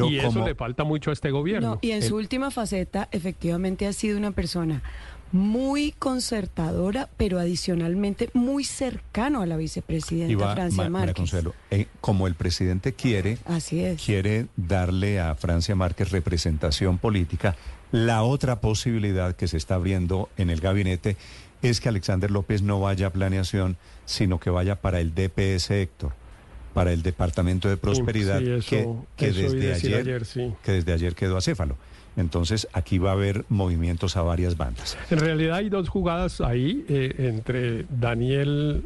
y 0.10 0.18
eso 0.20 0.46
le 0.46 0.56
falta 0.56 0.84
mucho 0.84 1.10
a 1.10 1.14
este 1.14 1.32
gobierno. 1.32 1.80
y 1.82 1.92
en 1.92 2.02
su 2.04 2.16
última 2.16 2.52
faceta, 2.52 3.10
efectivamente 3.12 3.88
ha 3.88 3.94
sido 3.94 4.18
una 4.18 4.32
persona 4.32 4.82
muy 5.32 5.94
concertadora, 5.98 7.10
pero 7.18 7.40
adicionalmente 7.40 8.30
muy 8.34 8.64
cercano 8.64 9.42
a 9.42 9.48
la 9.48 9.58
vicepresidenta 9.58 10.54
Francia 10.54 10.84
Ma- 10.84 10.90
Márquez. 11.00 11.16
Consuelo, 11.16 11.56
eh, 11.72 11.88
como 12.02 12.28
el 12.28 12.36
presidente 12.36 12.94
quiere, 12.94 13.40
Así 13.46 13.84
es. 13.84 14.00
quiere 14.04 14.46
darle 14.58 15.20
a 15.20 15.34
Francia 15.34 15.76
Márquez 15.76 16.12
representación 16.12 17.00
política, 17.00 17.56
la 17.92 18.22
otra 18.24 18.62
posibilidad 18.62 19.36
que 19.36 19.48
se 19.48 19.58
está 19.58 19.76
abriendo 19.76 20.30
en 20.38 20.52
el 20.52 20.62
gabinete 20.62 21.18
es 21.64 21.80
que 21.82 21.90
Alexander 21.90 22.30
López 22.30 22.62
no 22.62 22.80
vaya 22.80 23.08
a 23.08 23.10
planeación, 23.10 23.78
sino 24.06 24.40
que 24.40 24.50
vaya 24.52 24.82
para 24.82 25.00
el 25.00 25.16
DPS 25.16 25.72
Héctor, 25.72 26.14
para 26.74 26.92
el 26.92 27.02
Departamento 27.04 27.70
de 27.70 27.78
Prosperidad, 27.78 28.40
sí, 28.40 28.50
eso- 28.52 28.70
que, 28.70 28.88
que 29.26 29.28
eso 29.30 29.54
desde 29.54 29.74
ayer, 29.74 30.00
ayer, 30.02 30.26
sí. 30.26 30.54
que 30.64 30.72
desde 30.74 30.94
ayer 30.94 31.16
quedó 31.16 31.38
acéfalo. 31.38 31.76
Entonces 32.16 32.68
aquí 32.74 33.00
va 33.00 33.10
a 33.10 33.14
haber 33.14 33.44
movimientos 33.50 34.18
a 34.18 34.22
varias 34.22 34.56
bandas. 34.58 34.98
En 35.10 35.20
realidad 35.20 35.58
hay 35.58 35.70
dos 35.70 35.90
jugadas 35.90 36.42
ahí 36.42 36.86
eh, 36.88 37.16
entre 37.18 37.86
Daniel, 37.90 38.84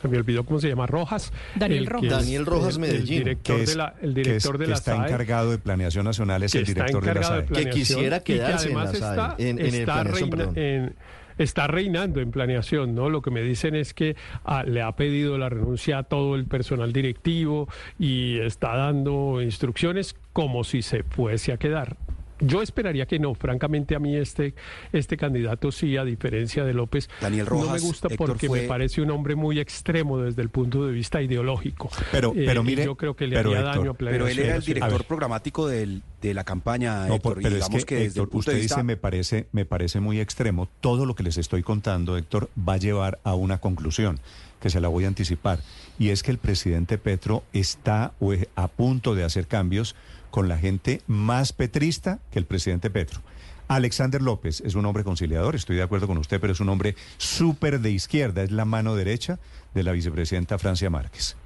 se 0.00 0.06
me 0.08 0.18
olvidó 0.18 0.44
cómo 0.44 0.60
se 0.60 0.68
llama, 0.68 0.86
Rojas. 0.86 1.32
Daniel 1.56 1.86
Rojas. 1.86 2.10
Daniel 2.10 2.46
Rojas, 2.46 2.74
el- 2.74 2.80
Medellín. 2.80 3.18
El 3.18 3.24
director 3.24 3.56
que 3.56 3.62
es- 3.64 3.70
de 3.70 3.76
la, 3.76 3.94
el 4.00 4.14
que 4.14 4.36
es- 4.36 4.48
que 4.48 4.72
está 4.72 4.94
encargado 4.96 5.50
de 5.50 5.58
planeación 5.58 6.04
nacional, 6.04 6.42
es 6.44 6.54
el 6.54 6.64
director 6.64 7.04
de 7.04 7.14
la 7.14 7.20
de 7.20 7.26
SAE. 7.26 7.46
Que 7.64 7.70
quisiera 7.70 8.16
y 8.18 8.20
que 8.20 8.34
quedarse 8.34 8.70
en 8.70 8.76
además 8.76 8.92
la 8.92 8.98
SAE, 9.00 9.10
está, 9.10 9.34
en- 9.38 9.58
en 9.58 9.66
el 9.66 9.74
está 9.74 10.04
reina- 10.04 10.30
perdón. 10.36 10.52
en- 10.56 10.94
está 11.38 11.66
reinando 11.66 12.20
en 12.20 12.30
planeación, 12.30 12.94
¿no? 12.94 13.10
Lo 13.10 13.22
que 13.22 13.30
me 13.30 13.42
dicen 13.42 13.74
es 13.74 13.94
que 13.94 14.16
ah, 14.44 14.64
le 14.64 14.82
ha 14.82 14.92
pedido 14.92 15.38
la 15.38 15.48
renuncia 15.48 15.98
a 15.98 16.02
todo 16.04 16.34
el 16.34 16.46
personal 16.46 16.92
directivo 16.92 17.68
y 17.98 18.38
está 18.38 18.76
dando 18.76 19.42
instrucciones 19.42 20.16
como 20.32 20.64
si 20.64 20.82
se 20.82 21.02
fuese 21.02 21.52
a 21.52 21.56
quedar. 21.56 21.96
Yo 22.40 22.62
esperaría 22.62 23.06
que 23.06 23.18
no, 23.18 23.34
francamente 23.34 23.94
a 23.94 23.98
mí 23.98 24.14
este, 24.16 24.54
este 24.92 25.16
candidato 25.16 25.72
sí, 25.72 25.96
a 25.96 26.04
diferencia 26.04 26.64
de 26.64 26.74
López, 26.74 27.08
Daniel 27.20 27.46
no 27.48 27.56
me 27.56 27.62
Rojas, 27.62 27.82
gusta 27.82 28.08
Héctor, 28.08 28.26
porque 28.28 28.46
fue- 28.48 28.62
me 28.62 28.68
parece 28.68 29.00
un 29.00 29.10
hombre 29.10 29.34
muy 29.36 29.58
extremo 29.58 30.18
desde 30.18 30.42
el 30.42 30.48
punto 30.50 30.86
de 30.86 30.92
vista 30.92 31.22
ideológico. 31.22 31.90
Pero- 32.12 32.32
Eh, 32.36 32.44
pero 32.46 32.62
mire, 32.62 32.84
yo 32.84 32.94
creo 32.96 33.14
que 33.16 33.26
le 33.26 33.36
pero 33.36 33.50
haría 33.50 33.60
Héctor, 33.62 33.76
daño 33.76 33.90
a 33.90 33.94
Pero 33.94 34.28
él 34.28 34.38
era 34.38 34.56
el 34.56 34.62
director 34.62 35.04
programático 35.04 35.66
del- 35.68 36.02
de 36.20 36.34
la 36.34 36.44
campaña, 36.44 37.06
No, 37.06 37.14
Héctor, 37.14 37.34
por- 37.34 37.40
y 37.40 37.44
pero 37.44 37.56
es 37.56 37.64
digamos 37.64 37.84
que, 37.84 37.86
que, 37.86 37.94
desde 37.96 38.06
Héctor, 38.08 38.22
el 38.24 38.28
punto 38.28 38.38
usted 38.40 38.52
de 38.54 38.58
vista... 38.60 38.74
dice 38.76 38.84
me 38.84 38.96
parece, 38.96 39.46
me 39.52 39.64
parece 39.64 40.00
muy 40.00 40.20
extremo. 40.20 40.68
Todo 40.80 41.06
lo 41.06 41.14
que 41.14 41.22
les 41.22 41.36
estoy 41.38 41.62
contando, 41.62 42.16
Héctor, 42.16 42.50
va 42.56 42.74
a 42.74 42.78
llevar 42.78 43.18
a 43.24 43.34
una 43.34 43.58
conclusión 43.58 44.20
que 44.60 44.70
se 44.70 44.80
la 44.80 44.88
voy 44.88 45.04
a 45.04 45.08
anticipar. 45.08 45.60
Y 45.98 46.08
es 46.10 46.22
que 46.22 46.30
el 46.30 46.38
presidente 46.38 46.98
Petro 46.98 47.44
está 47.52 48.12
o 48.20 48.32
es 48.32 48.48
a 48.56 48.68
punto 48.68 49.14
de 49.14 49.24
hacer 49.24 49.46
cambios 49.46 49.94
con 50.30 50.48
la 50.48 50.58
gente 50.58 51.02
más 51.06 51.52
petrista 51.52 52.20
que 52.30 52.38
el 52.38 52.44
presidente 52.44 52.90
Petro. 52.90 53.20
Alexander 53.68 54.22
López 54.22 54.60
es 54.60 54.74
un 54.74 54.86
hombre 54.86 55.02
conciliador, 55.02 55.56
estoy 55.56 55.76
de 55.76 55.82
acuerdo 55.82 56.06
con 56.06 56.18
usted, 56.18 56.40
pero 56.40 56.52
es 56.52 56.60
un 56.60 56.68
hombre 56.68 56.94
súper 57.18 57.80
de 57.80 57.90
izquierda, 57.90 58.42
es 58.42 58.52
la 58.52 58.64
mano 58.64 58.94
derecha 58.94 59.38
de 59.74 59.82
la 59.82 59.92
vicepresidenta 59.92 60.58
Francia 60.58 60.88
Márquez. 60.88 61.36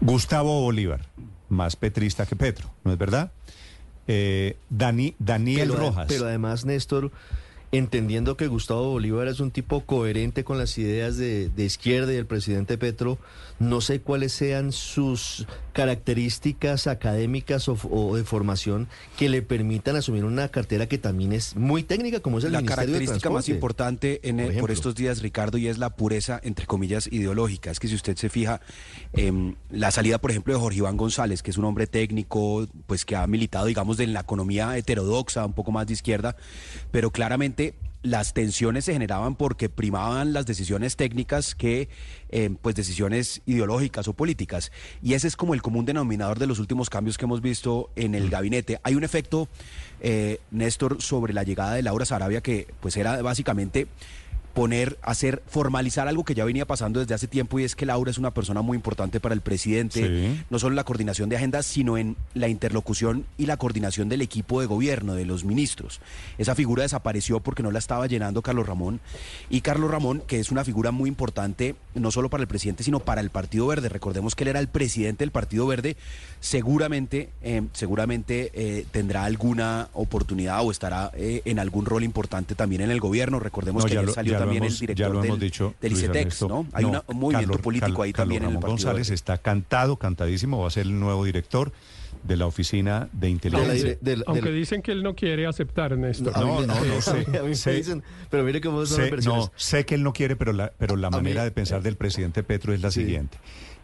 Gustavo 0.00 0.60
Bolívar, 0.62 1.06
más 1.48 1.76
petrista 1.76 2.26
que 2.26 2.36
Petro, 2.36 2.70
¿no 2.84 2.92
es 2.92 2.98
verdad? 2.98 3.32
Eh, 4.08 4.56
Dani, 4.68 5.14
Daniel 5.18 5.70
pero, 5.70 5.80
Rojas. 5.80 6.06
Pero 6.08 6.26
además, 6.26 6.64
Néstor, 6.64 7.12
entendiendo 7.72 8.36
que 8.36 8.46
Gustavo 8.46 8.90
Bolívar 8.90 9.28
es 9.28 9.40
un 9.40 9.50
tipo 9.50 9.84
coherente 9.84 10.42
con 10.44 10.58
las 10.58 10.76
ideas 10.78 11.16
de, 11.16 11.50
de 11.50 11.64
izquierda 11.64 12.12
y 12.12 12.16
del 12.16 12.26
presidente 12.26 12.78
Petro, 12.78 13.18
no 13.58 13.80
sé 13.80 14.00
cuáles 14.00 14.32
sean 14.32 14.72
sus 14.72 15.46
características 15.72 16.86
académicas 16.86 17.68
o, 17.68 17.76
o 17.90 18.16
de 18.16 18.24
formación 18.24 18.88
que 19.16 19.28
le 19.28 19.42
permitan 19.42 19.96
asumir 19.96 20.24
una 20.24 20.48
cartera 20.48 20.86
que 20.86 20.98
también 20.98 21.32
es 21.32 21.56
muy 21.56 21.82
técnica, 21.82 22.20
como 22.20 22.38
es 22.38 22.44
el 22.44 22.52
la 22.52 22.60
Ministerio 22.60 22.86
de 22.86 22.92
característica 22.92 23.30
más 23.30 23.48
importante 23.48 24.20
en, 24.28 24.36
por 24.36 24.52
eh, 24.52 24.58
por, 24.60 24.70
estos 24.70 24.94
días, 24.94 25.22
Ricardo, 25.22 25.58
y 25.58 25.68
es 25.68 25.78
la 25.78 25.90
pureza, 25.90 26.40
entre 26.42 26.66
comillas, 26.66 27.06
ideológica. 27.06 27.70
Es 27.70 27.80
que 27.80 27.88
si 27.88 27.94
usted 27.94 28.16
se 28.16 28.28
fija, 28.28 28.60
em, 29.12 29.54
la 29.70 29.90
salida, 29.90 30.18
por 30.18 30.30
ejemplo, 30.30 30.54
de 30.54 30.60
Jorge 30.60 30.78
Iván 30.78 30.96
González, 30.96 31.42
que 31.42 31.50
es 31.50 31.58
un 31.58 31.64
hombre 31.64 31.86
técnico, 31.86 32.66
pues 32.86 33.04
que 33.04 33.16
ha 33.16 33.26
militado, 33.26 33.66
digamos, 33.66 34.00
en 34.00 34.12
la 34.12 34.20
economía 34.20 34.76
heterodoxa, 34.76 35.44
un 35.46 35.52
poco 35.52 35.72
más 35.72 35.86
de 35.86 35.94
izquierda, 35.94 36.36
pero 36.90 37.10
claramente 37.10 37.74
las 38.02 38.32
tensiones 38.32 38.84
se 38.84 38.92
generaban 38.92 39.34
porque 39.34 39.68
primaban 39.68 40.32
las 40.32 40.46
decisiones 40.46 40.96
técnicas 40.96 41.54
que 41.54 41.88
eh, 42.30 42.50
pues 42.62 42.74
decisiones 42.76 43.42
ideológicas 43.46 44.06
o 44.08 44.12
políticas. 44.12 44.70
Y 45.02 45.14
ese 45.14 45.28
es 45.28 45.36
como 45.36 45.54
el 45.54 45.62
común 45.62 45.84
denominador 45.84 46.38
de 46.38 46.46
los 46.46 46.58
últimos 46.58 46.90
cambios 46.90 47.18
que 47.18 47.24
hemos 47.24 47.40
visto 47.40 47.90
en 47.96 48.14
el 48.14 48.30
gabinete. 48.30 48.80
Hay 48.82 48.94
un 48.94 49.04
efecto 49.04 49.48
eh, 50.00 50.38
Néstor 50.50 51.02
sobre 51.02 51.32
la 51.32 51.42
llegada 51.42 51.74
de 51.74 51.82
Laura 51.82 52.04
Sarabia 52.04 52.40
que 52.40 52.68
pues 52.80 52.96
era 52.96 53.20
básicamente 53.22 53.88
poner, 54.58 54.98
hacer, 55.02 55.42
formalizar 55.46 56.08
algo 56.08 56.24
que 56.24 56.34
ya 56.34 56.44
venía 56.44 56.66
pasando 56.66 56.98
desde 56.98 57.14
hace 57.14 57.28
tiempo 57.28 57.58
y 57.60 57.64
es 57.64 57.76
que 57.76 57.86
Laura 57.86 58.10
es 58.10 58.18
una 58.18 58.32
persona 58.32 58.60
muy 58.60 58.74
importante 58.76 59.20
para 59.20 59.32
el 59.34 59.40
presidente, 59.40 60.06
Sí. 60.06 60.42
no 60.50 60.58
solo 60.58 60.72
en 60.72 60.76
la 60.76 60.84
coordinación 60.84 61.28
de 61.28 61.36
agendas, 61.36 61.64
sino 61.64 61.96
en 61.96 62.16
la 62.34 62.48
interlocución 62.48 63.24
y 63.38 63.46
la 63.46 63.56
coordinación 63.56 64.08
del 64.08 64.20
equipo 64.20 64.60
de 64.60 64.66
gobierno, 64.66 65.14
de 65.14 65.24
los 65.26 65.44
ministros. 65.44 66.00
Esa 66.38 66.56
figura 66.56 66.82
desapareció 66.82 67.38
porque 67.40 67.62
no 67.62 67.70
la 67.70 67.78
estaba 67.78 68.06
llenando 68.08 68.42
Carlos 68.42 68.66
Ramón 68.66 68.98
y 69.48 69.60
Carlos 69.60 69.90
Ramón, 69.92 70.22
que 70.26 70.40
es 70.40 70.50
una 70.50 70.64
figura 70.64 70.90
muy 70.90 71.08
importante 71.08 71.76
no 71.94 72.10
solo 72.10 72.28
para 72.28 72.42
el 72.42 72.48
presidente, 72.48 72.82
sino 72.82 72.98
para 73.00 73.20
el 73.20 73.30
Partido 73.30 73.66
Verde. 73.68 73.88
Recordemos 73.88 74.34
que 74.34 74.42
él 74.44 74.48
era 74.48 74.58
el 74.60 74.68
presidente 74.68 75.22
del 75.22 75.30
Partido 75.30 75.66
Verde, 75.68 75.96
seguramente, 76.40 77.28
eh, 77.42 77.62
seguramente 77.72 78.50
eh, 78.54 78.86
tendrá 78.90 79.24
alguna 79.24 79.88
oportunidad 79.92 80.62
o 80.64 80.70
estará 80.70 81.10
eh, 81.14 81.42
en 81.44 81.58
algún 81.58 81.84
rol 81.84 82.04
importante 82.04 82.54
también 82.54 82.82
en 82.82 82.90
el 82.90 83.00
gobierno. 83.00 83.38
Recordemos 83.40 83.82
No, 83.84 83.88
que 83.88 83.94
ya 83.94 84.02
lo- 84.02 84.12
salió 84.12 84.32
ya 84.32 84.38
también 84.48 84.64
hemos- 84.64 84.72
el 84.74 84.78
ya 84.78 84.86
director 84.94 85.10
lo 85.14 85.20
del, 85.20 85.28
hemos 85.28 85.40
dicho, 85.40 85.74
del 85.80 85.92
ICETEX, 85.92 86.16
Ernesto. 86.16 86.48
¿no? 86.48 86.66
Hay 86.72 86.84
No, 86.84 87.04
un 87.06 87.16
movimiento 87.18 87.48
Carlos- 87.52 87.60
político 87.62 87.86
Carlos- 87.86 88.04
ahí 88.04 88.12
también 88.12 88.42
en 88.44 88.48
el 88.50 88.54
Partido 88.56 88.70
González 88.72 89.10
está 89.10 89.38
cantado, 89.38 89.96
cantadísimo, 89.96 90.60
va 90.60 90.68
a 90.68 90.70
ser 90.70 90.86
el 90.86 90.98
nuevo 90.98 91.24
director 91.24 91.72
de 92.24 92.36
la 92.36 92.46
oficina 92.46 93.08
de 93.12 93.28
inteligencia. 93.30 93.96
Aunque 94.26 94.50
dicen 94.50 94.82
que 94.82 94.90
él 94.92 95.02
no 95.04 95.14
quiere 95.14 95.46
aceptar, 95.46 95.96
Néstor. 95.96 96.36
No, 96.36 96.66
no, 96.66 96.84
no 96.84 97.00
sé. 97.00 97.10
A 97.38 97.42
mí 97.42 97.48
me 97.50 97.54
sé- 97.54 97.74
dicen, 97.74 98.02
pero 98.30 98.42
mire 98.44 98.60
cómo 98.60 98.84
son 98.86 98.96
sé, 98.96 99.02
las 99.02 99.10
versiones. 99.12 99.44
no, 99.46 99.52
sé 99.56 99.86
que 99.86 99.94
él 99.94 100.02
no 100.02 100.12
quiere, 100.12 100.34
pero 100.34 100.52
la, 100.52 100.72
pero 100.76 100.96
la 100.96 101.10
mí- 101.10 101.16
manera 101.16 101.44
de 101.44 101.50
pensar 101.52 101.80
del 101.82 101.96
presidente 101.96 102.42
Petro 102.42 102.72
es 102.74 102.80
la 102.82 102.90
Sí. 102.90 103.02
siguiente. 103.02 103.38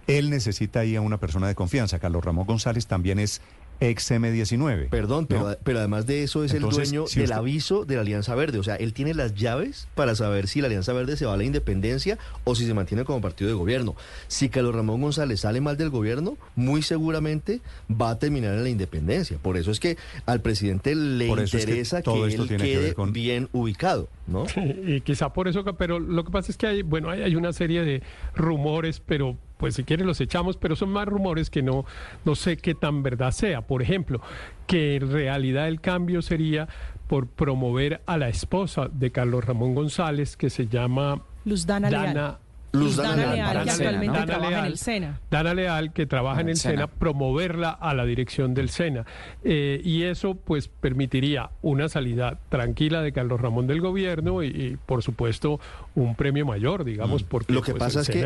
Él 0.07 0.31
necesita 0.31 0.81
ahí 0.81 0.97
a 0.97 1.01
una 1.01 1.19
persona 1.19 1.49
de 1.49 1.55
confianza. 1.55 1.99
Carlos 1.99 2.25
Ramón 2.25 2.47
González 2.47 2.87
también 2.87 3.19
es 3.19 3.41
ex 3.81 4.13
M19. 4.13 4.89
Perdón, 4.89 5.27
pero, 5.27 5.51
¿no? 5.51 5.57
pero 5.65 5.81
además 5.81 6.07
de 6.07 6.23
eso 6.23 6.45
es 6.45 6.55
Entonces, 6.55 6.85
el 6.85 6.91
dueño 6.95 7.07
si 7.09 7.17
del 7.19 7.25
usted- 7.31 7.37
aviso 7.37 7.85
de 7.85 7.97
la 7.97 8.03
Alianza 8.03 8.35
Verde. 8.37 8.59
O 8.59 8.63
sea, 8.63 8.77
él 8.77 8.93
tiene 8.93 9.15
las 9.15 9.35
llaves 9.35 9.89
para 9.97 10.15
saber 10.15 10.47
si 10.47 10.61
la 10.61 10.69
Alianza 10.69 10.93
Verde 10.93 11.17
se 11.17 11.27
va 11.27 11.35
a 11.35 11.37
la 11.37 11.43
independencia 11.43 12.17
o 12.45 12.55
si 12.55 12.67
se 12.67 12.73
mantiene 12.73 13.05
como 13.05 13.21
partido 13.21 13.49
de 13.49 13.55
gobierno. 13.57 13.97
Si 14.29 14.49
Carlos 14.49 14.77
Ramón 14.77 15.01
González 15.01 15.41
sale 15.41 15.61
mal 15.61 15.77
del 15.77 15.91
gobierno, 15.91 16.39
muy 16.55 16.83
seguramente 16.83 17.61
va 17.91 18.11
a 18.11 18.19
terminar 18.21 18.55
en 18.55 18.63
la 18.63 18.69
independencia. 18.71 19.39
Por 19.43 19.57
eso 19.57 19.73
es 19.73 19.81
que 19.81 19.97
al 20.25 20.41
presidente 20.41 20.95
le 20.95 21.27
es 21.33 21.51
que 21.51 21.59
interesa 21.59 22.01
que, 22.01 22.11
esto 22.29 22.43
él 22.43 22.49
tiene 22.49 22.65
que 22.65 22.71
quede 22.71 22.83
ver 22.85 22.95
con- 22.95 23.13
bien 23.13 23.49
ubicado, 23.53 24.09
¿no? 24.29 24.47
Y 24.87 25.01
quizá 25.01 25.33
por 25.33 25.49
eso, 25.49 25.65
pero 25.77 25.99
lo 25.99 26.25
que 26.25 26.31
pasa 26.31 26.53
es 26.53 26.57
que 26.57 26.69
hay, 26.69 26.83
bueno, 26.83 27.11
hay, 27.11 27.23
hay 27.23 27.35
una 27.35 27.53
serie 27.53 27.83
de 27.83 28.03
rumores, 28.37 29.03
pero 29.05 29.37
pues 29.65 29.77
si 29.77 29.85
quieren 29.85 30.07
los 30.07 30.21
echamos, 30.21 30.59
pero 30.59 30.77
son 30.77 30.91
más 30.91 31.09
rumores 31.09 31.49
que 31.49 31.63
no, 31.63 31.87
no 32.27 32.35
sé 32.35 32.59
qué 32.59 32.75
tan 32.75 33.03
verdad 33.03 33.31
sea. 33.31 33.63
Por 33.63 33.81
ejemplo, 33.81 34.21
que 34.67 34.97
en 34.97 35.11
realidad 35.11 35.69
el 35.69 35.81
cambio 35.81 36.21
sería 36.21 36.69
por 37.09 37.29
promover 37.29 38.03
a 38.05 38.19
la 38.19 38.29
esposa 38.29 38.91
de 38.93 39.11
Carlos 39.11 39.43
Ramón 39.43 39.75
González, 39.75 40.37
que 40.37 40.51
se 40.51 40.67
llama 40.67 41.23
Luz 41.47 41.65
Dana. 41.65 41.89
Dana 41.89 42.39
Luz 42.75 42.97
Dana 42.97 43.17
Dana 43.17 43.35
Leal, 43.35 43.55
Leal, 43.55 43.65
que 43.65 43.71
actualmente 43.71 44.23
trabaja 44.27 44.59
en 44.59 44.65
el. 44.65 44.79
SENA. 44.79 45.21
Dana 45.31 45.55
Leal, 45.55 45.93
que 45.93 46.07
trabaja 46.07 46.41
en 46.41 46.49
el 46.49 46.57
SENA, 46.57 46.87
promoverla 46.87 47.71
a 47.71 47.95
la 47.95 48.05
dirección 48.05 48.55
del 48.55 48.69
SENA. 48.69 49.07
Eh, 49.43 49.81
y 49.85 50.03
eso 50.03 50.35
pues 50.35 50.69
permitiría 50.69 51.51
una 51.63 51.89
salida 51.89 52.39
tranquila 52.49 53.03
de 53.03 53.13
Carlos 53.13 53.41
Ramón 53.41 53.67
del 53.67 53.81
gobierno 53.81 54.43
y, 54.43 54.49
y, 54.49 54.77
por 54.85 55.03
supuesto 55.03 55.61
un 55.95 56.15
premio 56.15 56.45
mayor, 56.45 56.85
digamos, 56.85 57.23
porque 57.23 57.53
Lo 57.53 57.63
que 57.63 57.73
pues, 57.73 57.95
pasa 57.95 58.01
es 58.01 58.09
que 58.09 58.25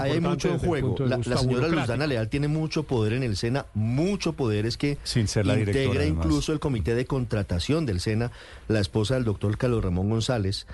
hay, 0.00 0.20
mucho 0.20 0.48
en 0.50 0.58
juego. 0.58 0.94
La, 1.00 1.16
la 1.16 1.22
señora 1.22 1.42
Luz 1.42 1.46
burocrático. 1.46 1.86
Dana 1.86 2.06
Leal 2.06 2.28
tiene 2.28 2.48
mucho 2.48 2.82
poder 2.82 3.14
en 3.14 3.22
el 3.22 3.36
SENA, 3.36 3.66
mucho 3.74 4.34
poder 4.34 4.66
es 4.66 4.76
que 4.76 4.98
Sin 5.04 5.28
ser 5.28 5.46
la 5.46 5.54
directora, 5.54 5.84
integra 5.84 6.04
además. 6.04 6.26
incluso 6.26 6.52
el 6.52 6.60
comité 6.60 6.94
de 6.94 7.06
contratación 7.06 7.86
del 7.86 8.00
SENA, 8.00 8.30
la 8.68 8.80
esposa 8.80 9.14
del 9.14 9.24
doctor 9.24 9.56
Carlos 9.56 9.82
Ramón 9.82 10.10
González. 10.10 10.66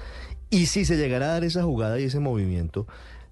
Y 0.51 0.67
si 0.67 0.85
se 0.85 0.97
llegara 0.97 1.27
a 1.27 1.33
dar 1.33 1.45
esa 1.45 1.63
jugada 1.63 2.01
y 2.01 2.05
ese 2.05 2.21
movimiento, 2.21 2.87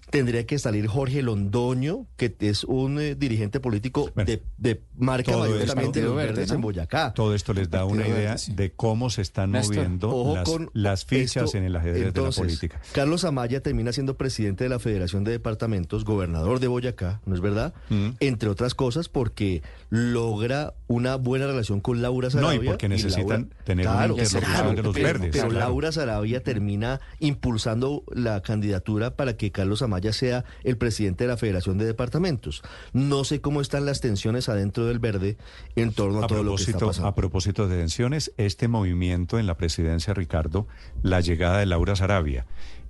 tendría 0.09 0.45
que 0.45 0.57
salir 0.59 0.87
Jorge 0.87 1.21
Londoño, 1.21 2.05
que 2.15 2.33
es 2.39 2.63
un 2.63 2.99
eh, 2.99 3.15
dirigente 3.15 3.59
político 3.59 4.09
de, 4.15 4.41
de 4.57 4.81
marca 4.97 5.35
mayoritariamente 5.37 6.01
los 6.01 6.15
verdes 6.15 6.51
en 6.51 6.61
Boyacá. 6.61 7.13
Todo 7.13 7.35
esto 7.35 7.53
les 7.53 7.69
da 7.69 7.85
una 7.85 8.07
idea 8.07 8.17
Verde, 8.31 8.37
sí. 8.37 8.53
de 8.53 8.71
cómo 8.71 9.09
se 9.09 9.21
están 9.21 9.51
Néstor, 9.51 9.75
moviendo 9.77 10.69
las, 10.73 11.05
fichas 11.05 11.45
esto. 11.45 11.57
en 11.57 11.65
el 11.65 11.75
ajedrez 11.75 12.07
Entonces, 12.07 12.35
de 12.35 12.41
la 12.41 12.47
política. 12.47 12.81
Carlos 12.93 13.25
Amaya 13.25 13.61
termina 13.61 13.91
siendo 13.91 14.15
presidente 14.17 14.63
de 14.63 14.69
la 14.69 14.79
Federación 14.79 15.23
de 15.23 15.31
Departamentos, 15.31 16.05
gobernador 16.05 16.59
de 16.59 16.67
Boyacá, 16.67 17.21
¿no 17.25 17.35
es 17.35 17.41
verdad? 17.41 17.73
Mm. 17.89 18.09
Entre 18.19 18.49
otras 18.49 18.73
cosas 18.75 19.09
porque 19.09 19.61
logra 19.89 20.73
una 20.87 21.15
buena 21.15 21.47
relación 21.47 21.81
con 21.81 22.01
Laura 22.01 22.29
No, 22.33 22.39
y 22.39 22.43
Sarabia. 22.43 22.71
porque 22.71 22.87
necesitan 22.89 23.27
Laura- 23.49 23.63
tener 23.65 23.87
una 23.87 24.07
interlocución 24.07 24.75
de 24.75 24.83
los 24.83 24.93
pero- 24.93 25.05
verdes, 25.07 25.29
Pero 25.33 25.49
claro. 25.49 25.59
Laura 25.65 25.91
Sarabia 25.91 26.41
termina 26.43 27.01
impulsando 27.19 28.03
la 28.13 28.41
candidatura 28.41 29.15
para 29.15 29.35
que 29.35 29.51
Carlos 29.51 29.81
Amaya 29.81 29.96
sea 30.13 30.45
el 30.63 30.77
presidente 30.77 31.23
de 31.23 31.29
la 31.29 31.37
Federación 31.37 31.77
de 31.77 31.85
Departamentos. 31.85 32.63
No 32.93 33.23
sé 33.23 33.41
cómo 33.41 33.61
están 33.61 33.85
las 33.85 34.01
tensiones 34.01 34.49
adentro 34.49 34.85
del 34.85 34.99
verde 34.99 35.37
en 35.75 35.91
torno 35.93 36.21
a, 36.21 36.25
A 36.25 36.27
todo 36.27 36.43
lo 36.43 36.55
que 36.55 36.63
está 36.63 36.79
pasando. 36.79 37.07
a 37.09 37.15
propósito 37.15 37.67
de 37.67 37.77
tensiones, 37.77 38.31
este 38.37 38.67
movimiento 38.67 39.39
en 39.39 39.47
la 39.47 39.57
presidencia, 39.57 40.13
Ricardo, 40.13 40.67
la 41.01 41.21
llegada 41.21 41.59
de 41.59 41.65
Laura 41.65 41.95
Sarabia 41.95 42.45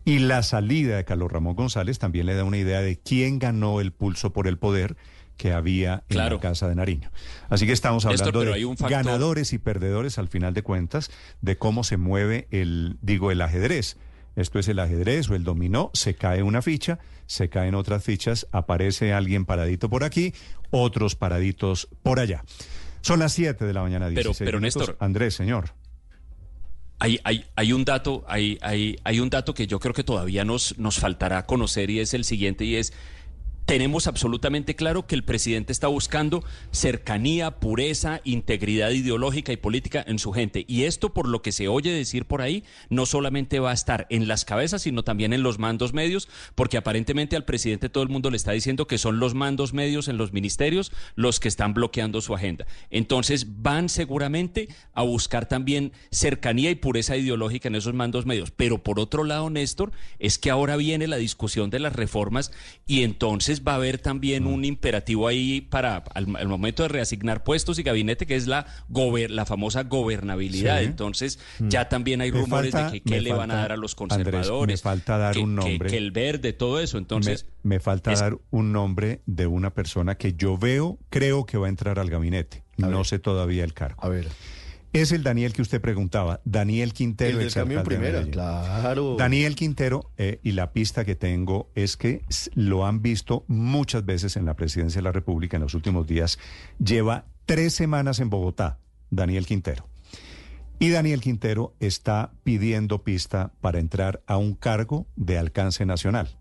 y 0.05 0.19
la 0.19 0.41
salida 0.43 0.97
de 0.97 1.05
Carlos 1.05 1.31
Ramón 1.31 1.55
González 1.55 1.99
también 1.99 2.25
le 2.27 2.35
da 2.35 2.43
una 2.43 2.57
idea 2.57 2.81
de 2.81 2.97
quién 2.97 3.39
ganó 3.39 3.81
el 3.81 3.91
pulso 3.91 4.31
por 4.31 4.47
el 4.47 4.57
poder 4.57 4.95
que 5.35 5.53
había 5.53 6.03
en 6.09 6.15
Claro. 6.15 6.37
la 6.37 6.41
Casa 6.41 6.67
de 6.67 6.73
Nariño. 6.75 7.11
Así 7.49 7.67
que 7.67 7.71
estamos 7.71 8.05
hablando 8.07 8.39
de 8.43 8.53
hay 8.53 8.63
un 8.63 8.75
factor- 8.75 9.03
ganadores 9.03 9.53
y 9.53 9.59
perdedores 9.59 10.17
al 10.17 10.29
final 10.29 10.53
de 10.55 10.63
cuentas, 10.63 11.11
de 11.41 11.57
cómo 11.57 11.83
se 11.83 11.97
mueve 11.97 12.47
el, 12.51 12.97
digo, 13.01 13.29
el 13.31 13.41
ajedrez. 13.41 13.97
Esto 14.37 14.59
es 14.59 14.67
el 14.67 14.77
ajedrez 14.77 15.29
o 15.31 15.35
el 15.35 15.43
dominó, 15.43 15.89
se 15.95 16.13
cae 16.13 16.43
una 16.43 16.61
ficha, 16.61 16.99
se 17.25 17.49
caen 17.49 17.73
otras 17.73 18.03
fichas, 18.03 18.47
aparece 18.51 19.11
alguien 19.11 19.45
paradito 19.45 19.89
por 19.89 20.03
aquí, 20.03 20.31
otros 20.69 21.15
paraditos 21.15 21.89
por 22.03 22.19
allá. 22.19 22.43
Son 23.01 23.17
las 23.19 23.33
7 23.33 23.65
de 23.65 23.73
la 23.73 23.81
mañana, 23.81 24.05
Pero- 24.05 24.29
16 24.29 24.47
pero, 24.47 24.59
minutos. 24.59 24.79
Néstor. 24.79 24.97
Andrés, 24.99 25.33
señor. 25.33 25.71
Hay, 26.99 27.19
hay, 27.23 27.45
hay 27.55 27.73
un 27.73 27.83
dato, 27.83 28.25
hay, 28.27 28.59
hay, 28.61 28.97
hay 29.03 29.19
un 29.19 29.29
dato 29.31 29.55
que 29.55 29.65
yo 29.65 29.79
creo 29.79 29.93
que 29.93 30.03
todavía 30.03 30.45
nos, 30.45 30.77
nos 30.77 30.99
faltará 30.99 31.45
conocer 31.47 31.89
y 31.89 31.99
es 31.99 32.13
el 32.13 32.23
siguiente 32.23 32.63
y 32.63 32.75
es 32.75 32.93
tenemos 33.67 34.07
absolutamente 34.07 34.77
claro 34.77 35.07
que 35.07 35.13
el 35.13 35.25
presidente 35.25 35.73
está 35.73 35.87
buscando 35.87 36.41
cercanía, 36.71 37.59
pureza, 37.59 38.21
integridad 38.23 38.91
ideológica 38.91 39.51
y 39.51 39.57
política 39.57 40.03
en 40.07 40.19
su 40.19 40.31
gente. 40.31 40.63
Y 40.69 40.83
esto, 40.83 41.13
por 41.13 41.27
lo 41.27 41.41
que 41.41 41.51
se 41.51 41.67
oye 41.67 41.91
decir 41.91 42.23
por 42.23 42.41
ahí, 42.41 42.63
no 42.89 43.05
solamente 43.05 43.59
va 43.59 43.71
a 43.71 43.73
estar 43.73 44.07
en 44.09 44.29
las 44.29 44.45
cabezas, 44.45 44.83
sino 44.83 45.03
también 45.03 45.33
en 45.33 45.43
los 45.43 45.59
mandos 45.59 45.91
medios, 45.91 46.29
porque 46.55 46.77
aparentemente 46.77 47.35
al 47.35 47.43
presidente 47.43 47.89
todo 47.89 48.03
el 48.03 48.09
mundo 48.09 48.31
le 48.31 48.37
está 48.37 48.53
diciendo 48.53 48.87
que 48.87 48.97
son 48.97 49.19
los 49.19 49.33
mandos 49.33 49.73
medios 49.73 50.07
en 50.07 50.15
los 50.15 50.31
ministerios 50.31 50.93
los 51.15 51.41
que 51.41 51.49
están 51.49 51.73
bloqueando 51.73 52.21
su 52.21 52.33
agenda. 52.33 52.65
Entonces 52.89 53.61
van 53.61 53.89
seguramente 53.89 54.69
a 54.93 55.01
buscar 55.01 55.45
también 55.45 55.91
cercanía 56.09 56.71
y 56.71 56.75
pureza 56.75 57.17
ideológica 57.17 57.67
en 57.67 57.75
esos 57.75 57.93
mandos 57.93 58.25
medios. 58.25 58.49
Pero 58.49 58.81
por 58.81 58.97
otro 58.97 59.25
lado, 59.25 59.49
Néstor, 59.49 59.91
es 60.19 60.37
que 60.37 60.51
ahora 60.51 60.77
viene 60.77 61.05
la 61.07 61.17
discusión 61.17 61.69
de 61.69 61.79
las 61.79 61.93
reformas 61.93 62.53
y 62.85 63.03
entonces 63.03 63.56
va 63.65 63.73
a 63.73 63.75
haber 63.75 63.97
también 63.99 64.45
un 64.47 64.65
imperativo 64.65 65.27
ahí 65.27 65.61
para 65.61 65.97
al, 66.13 66.35
al 66.35 66.47
momento 66.47 66.83
de 66.83 66.89
reasignar 66.89 67.43
puestos 67.43 67.79
y 67.79 67.83
gabinete, 67.83 68.25
que 68.25 68.35
es 68.35 68.47
la, 68.47 68.65
gober- 68.89 69.29
la 69.29 69.45
famosa 69.45 69.83
gobernabilidad. 69.83 70.79
Sí. 70.79 70.85
Entonces 70.85 71.39
ya 71.59 71.89
también 71.89 72.21
hay 72.21 72.31
Me 72.31 72.39
rumores 72.41 72.71
falta- 72.71 72.91
de 72.91 73.01
que 73.01 73.09
qué 73.09 73.21
le 73.21 73.33
van 73.33 73.51
a 73.51 73.55
dar 73.55 73.71
a 73.71 73.77
los 73.77 73.95
Andrés, 73.99 74.23
conservadores. 74.25 74.73
me 74.73 74.77
falta 74.81 75.17
dar 75.17 75.33
que- 75.35 75.39
un 75.41 75.55
que- 75.57 75.69
nombre. 75.69 75.89
Que, 75.89 75.97
el 75.97 76.11
verde, 76.11 76.53
todo 76.53 76.79
eso. 76.79 76.97
Entonces, 76.97 77.45
me, 77.63 77.75
me 77.75 77.79
falta 77.79 78.11
es- 78.13 78.19
dar 78.19 78.37
un 78.49 78.71
nombre 78.71 79.21
de 79.25 79.47
una 79.47 79.73
persona 79.73 80.15
que 80.15 80.33
yo 80.33 80.57
veo, 80.57 80.97
creo 81.09 81.45
que 81.45 81.57
va 81.57 81.67
a 81.67 81.69
entrar 81.69 81.99
al 81.99 82.09
gabinete. 82.09 82.63
no 82.77 83.03
sé 83.03 83.17
todavía 83.19 83.63
el 83.63 83.73
cargo. 83.73 84.03
A 84.03 84.07
ver. 84.09 84.27
Es 84.93 85.11
el 85.11 85.21
Daniel 85.21 85.53
que 85.53 85.61
usted 85.61 85.81
preguntaba, 85.81 86.39
Daniel 86.45 86.93
Quintero. 86.93 87.39
El 87.39 87.51
del 87.51 87.67
de 87.67 87.81
primera, 87.81 88.23
claro. 88.25 89.15
Daniel 89.17 89.55
Quintero, 89.55 90.11
eh, 90.17 90.39
y 90.43 90.53
la 90.53 90.71
pista 90.71 91.05
que 91.05 91.15
tengo 91.15 91.69
es 91.75 91.97
que 91.97 92.23
lo 92.55 92.85
han 92.85 93.01
visto 93.01 93.43
muchas 93.47 94.05
veces 94.05 94.37
en 94.37 94.45
la 94.45 94.55
presidencia 94.55 94.99
de 94.99 95.03
la 95.03 95.11
República 95.11 95.57
en 95.57 95.63
los 95.63 95.73
últimos 95.73 96.07
días. 96.07 96.39
Lleva 96.79 97.25
tres 97.45 97.73
semanas 97.73 98.19
en 98.19 98.29
Bogotá, 98.29 98.79
Daniel 99.11 99.45
Quintero. 99.45 99.87
Y 100.79 100.89
Daniel 100.89 101.21
Quintero 101.21 101.73
está 101.79 102.31
pidiendo 102.43 103.03
pista 103.03 103.51
para 103.61 103.79
entrar 103.79 104.21
a 104.27 104.37
un 104.37 104.53
cargo 104.53 105.07
de 105.15 105.37
alcance 105.37 105.85
nacional. 105.85 106.37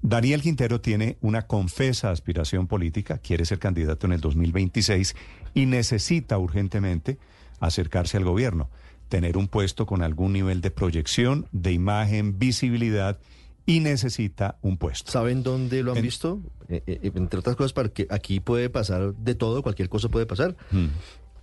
Daniel 0.00 0.42
Quintero 0.42 0.80
tiene 0.80 1.18
una 1.20 1.48
confesa 1.48 2.10
aspiración 2.10 2.68
política, 2.68 3.18
quiere 3.18 3.44
ser 3.44 3.58
candidato 3.58 4.06
en 4.06 4.12
el 4.12 4.20
2026 4.20 5.16
y 5.54 5.66
necesita 5.66 6.38
urgentemente 6.38 7.18
acercarse 7.60 8.16
al 8.16 8.24
gobierno, 8.24 8.70
tener 9.08 9.36
un 9.36 9.48
puesto 9.48 9.86
con 9.86 10.02
algún 10.02 10.32
nivel 10.32 10.60
de 10.60 10.70
proyección, 10.70 11.46
de 11.52 11.72
imagen, 11.72 12.38
visibilidad 12.38 13.18
y 13.66 13.80
necesita 13.80 14.56
un 14.62 14.78
puesto. 14.78 15.12
¿Saben 15.12 15.42
dónde 15.42 15.82
lo 15.82 15.92
han 15.92 16.00
visto? 16.00 16.40
Eh, 16.68 16.82
eh, 16.86 17.12
entre 17.14 17.40
otras 17.40 17.54
cosas, 17.54 17.72
porque 17.72 18.06
aquí 18.10 18.40
puede 18.40 18.70
pasar 18.70 19.14
de 19.14 19.34
todo, 19.34 19.62
cualquier 19.62 19.88
cosa 19.88 20.08
puede 20.08 20.26
pasar. 20.26 20.56
Mm. 20.70 20.86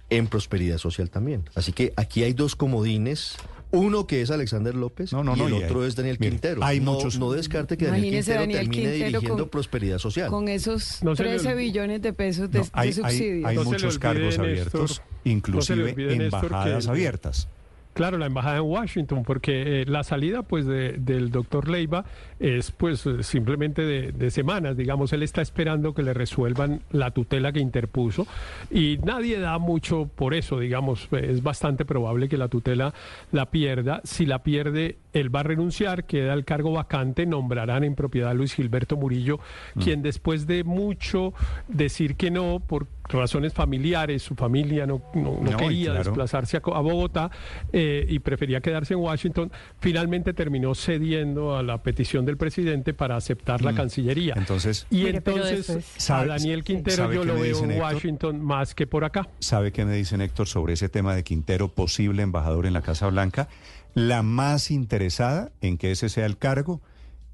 En 0.09 0.27
prosperidad 0.27 0.77
social 0.77 1.09
también. 1.09 1.49
Así 1.55 1.71
que 1.71 1.93
aquí 1.95 2.23
hay 2.23 2.33
dos 2.33 2.55
comodines. 2.55 3.37
Uno 3.77 4.07
que 4.07 4.21
es 4.21 4.31
Alexander 4.31 4.73
López 4.75 5.11
no, 5.13 5.21
y 5.21 5.23
no, 5.39 5.47
el 5.47 5.53
y 5.53 5.57
hay- 5.57 5.63
otro 5.63 5.85
es 5.85 5.95
Daniel 5.95 6.17
mire, 6.19 6.31
Quintero. 6.31 6.63
hay 6.63 6.79
no, 6.79 6.93
muchos- 6.93 7.19
no 7.19 7.31
descarte 7.31 7.77
que 7.77 7.85
Daniel 7.87 8.13
Quintero 8.15 8.39
Daniel 8.41 8.59
termine 8.61 8.81
Quintero 8.83 9.05
dirigiendo 9.07 9.43
con- 9.43 9.49
prosperidad 9.49 9.97
social. 9.99 10.29
Con 10.29 10.47
esos 10.47 11.03
No 11.03 11.15
se 11.15 11.23
le 11.23 11.29
13 11.31 11.49
olvide- 11.49 11.55
billones 11.65 12.01
de 12.01 12.13
pesos 12.13 12.49
de, 12.51 12.59
No, 12.59 12.65
hay, 12.73 12.91
de 12.93 13.03
hay- 13.03 13.11
subsidios. 13.17 13.45
hay 13.49 13.55
le 13.57 13.63
muchos 13.63 13.99
cargos 13.99 14.23
Néstor, 14.25 14.45
abiertos, 14.45 15.01
le 15.23 15.31
inclusive 15.31 15.95
embajadas 16.25 16.85
el- 16.85 16.89
abiertas. 16.91 17.47
Claro, 17.95 18.17
la 18.17 18.25
embajada 18.25 18.57
en 18.57 18.63
Washington, 18.63 19.23
porque 19.23 19.81
eh, 19.81 19.85
la 19.87 20.03
salida 20.03 20.41
pues 20.43 20.65
de- 20.65 20.97
del 20.99 21.31
doctor 21.31 21.69
Leiva 21.69 22.03
es 22.41 22.71
pues 22.71 23.07
simplemente 23.21 23.83
de, 23.83 24.11
de 24.11 24.31
semanas, 24.31 24.75
digamos, 24.75 25.13
él 25.13 25.23
está 25.23 25.41
esperando 25.41 25.93
que 25.93 26.03
le 26.03 26.13
resuelvan 26.13 26.81
la 26.91 27.11
tutela 27.11 27.53
que 27.53 27.61
interpuso 27.61 28.27
y 28.69 28.99
nadie 29.05 29.39
da 29.39 29.57
mucho 29.59 30.09
por 30.13 30.33
eso, 30.33 30.59
digamos, 30.59 31.07
es 31.13 31.41
bastante 31.41 31.85
probable 31.85 32.27
que 32.27 32.37
la 32.37 32.49
tutela 32.49 32.93
la 33.31 33.45
pierda. 33.49 34.01
Si 34.03 34.25
la 34.25 34.43
pierde, 34.43 34.97
él 35.13 35.33
va 35.33 35.39
a 35.39 35.43
renunciar, 35.43 36.03
queda 36.03 36.33
el 36.33 36.43
cargo 36.43 36.73
vacante, 36.73 37.25
nombrarán 37.25 37.85
en 37.85 37.95
propiedad 37.95 38.31
a 38.31 38.33
Luis 38.33 38.53
Gilberto 38.55 38.97
Murillo, 38.97 39.39
quien 39.81 40.01
después 40.01 40.47
de 40.47 40.65
mucho 40.65 41.33
decir 41.69 42.17
que 42.17 42.29
no 42.29 42.59
por 42.59 42.87
razones 43.09 43.53
familiares, 43.53 44.23
su 44.23 44.35
familia 44.35 44.85
no, 44.85 45.01
no- 45.13 45.39
no 45.41 45.51
No, 45.51 45.51
y 45.51 45.55
quería 45.55 45.91
claro. 45.91 46.03
desplazarse 46.05 46.57
a, 46.57 46.59
Bogotá 46.59 47.29
eh, 47.71 48.05
y 48.09 48.19
prefería 48.19 48.61
quedarse 48.61 48.93
en 48.93 48.99
Washington, 48.99 49.51
finalmente 49.79 50.33
terminó 50.33 50.73
cediendo 50.75 51.55
a 51.57 51.63
la 51.63 51.81
petición 51.83 52.25
del 52.25 52.37
presidente 52.37 52.93
para 52.93 53.15
aceptar 53.15 53.61
la 53.61 53.71
Mm. 53.71 53.75
Cancillería. 53.75 54.33
Entonces, 54.37 54.87
y 54.89 55.03
Mire, 55.03 55.17
entonces 55.17 55.69
a 55.69 55.81
¿Sabe- 55.99 56.27
Daniel 56.27 56.63
Quintero 56.63 57.11
yo 57.13 57.23
lo 57.23 57.35
veo 57.35 57.63
en 57.63 57.71
Héctor? 57.71 57.81
Washington 57.93 58.41
más 58.43 58.73
que 58.75 58.87
por 58.87 59.03
acá. 59.03 59.27
¿Sabe 59.39 59.71
qué 59.71 59.85
me 59.85 59.93
dice 59.95 60.15
Héctor 60.15 60.47
sobre 60.47 60.73
ese 60.73 60.89
tema 60.89 61.13
de 61.15 61.23
Quintero, 61.23 61.67
posible 61.67 62.21
embajador 62.23 62.65
en 62.65 62.73
la 62.73 62.81
Casa 62.81 63.07
Blanca? 63.07 63.47
La 63.93 64.23
más 64.23 64.71
interesada 64.71 65.51
en 65.61 65.77
que 65.77 65.91
ese 65.91 66.09
sea 66.09 66.25
el 66.25 66.37
cargo 66.37 66.81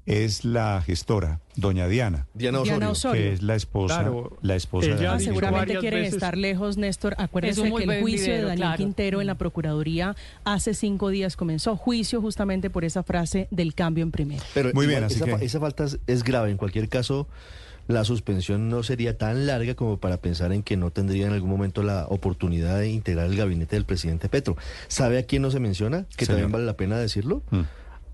es 0.04 0.44
la 0.44 0.82
gestora, 0.84 1.40
doña 1.54 1.86
Diana. 1.86 2.26
Diana 2.34 2.60
Diana 2.62 2.90
Osorio. 2.90 3.20
Que 3.22 3.32
es 3.34 3.42
la 3.42 3.54
esposa, 3.54 4.00
Claro, 4.00 4.36
la 4.42 4.56
esposa 4.56 4.88
de 4.88 4.94
ella 4.94 5.02
Daniel 5.10 5.18
dijo 5.20 5.30
Seguramente 5.40 5.90
veces- 5.90 6.14
estar 6.14 6.36
lejos, 6.36 6.76
Néstor. 6.76 7.14
Acuérdense 7.18 7.62
que 7.62 7.84
el 7.84 8.00
juicio 8.00 8.32
de 8.32 8.40
Daniel 8.42 8.56
claro. 8.58 8.76
Quintero 8.78 9.20
en 9.20 9.26
la 9.28 9.36
Procuraduría 9.36 10.16
hace 10.44 10.74
cinco 10.74 11.10
días 11.10 11.36
comenzó. 11.36 11.76
Juicio 11.76 12.20
justamente 12.20 12.68
por 12.68 12.84
esa 12.84 13.02
frase 13.04 13.46
del 13.52 13.74
cambio 13.74 14.02
en 14.02 14.10
primera. 14.10 14.42
Pero 14.54 14.70
Muy 14.74 14.86
bien, 14.86 14.98
igual 14.98 15.12
así 15.12 15.22
esa, 15.22 15.38
que- 15.38 15.44
esa 15.44 15.60
falta 15.60 15.84
es, 15.84 15.98
es 16.08 16.24
grave. 16.24 16.50
En 16.50 16.56
cualquier 16.56 16.88
caso, 16.88 17.28
la 17.86 18.04
suspensión 18.04 18.68
no 18.68 18.82
sería 18.82 19.16
tan 19.18 19.46
larga 19.46 19.74
como 19.74 19.98
para 19.98 20.16
pensar 20.16 20.52
en 20.52 20.62
que 20.64 20.76
no 20.76 20.90
tendría 20.90 21.26
en 21.28 21.32
algún 21.32 21.50
momento 21.50 21.82
la 21.84 22.06
oportunidad 22.08 22.78
de 22.80 22.88
integrar 22.90 23.26
el 23.26 23.36
gabinete 23.36 23.76
del 23.76 23.84
presidente 23.84 24.28
Petro. 24.28 24.56
¿Sabe 24.88 25.18
a 25.18 25.22
quién 25.24 25.42
no 25.42 25.50
se 25.52 25.60
menciona? 25.60 26.06
Que 26.16 26.24
Señor. 26.26 26.40
también 26.40 26.52
vale 26.52 26.64
la 26.64 26.76
pena 26.76 26.98
decirlo. 26.98 27.42
Mm. 27.50 27.60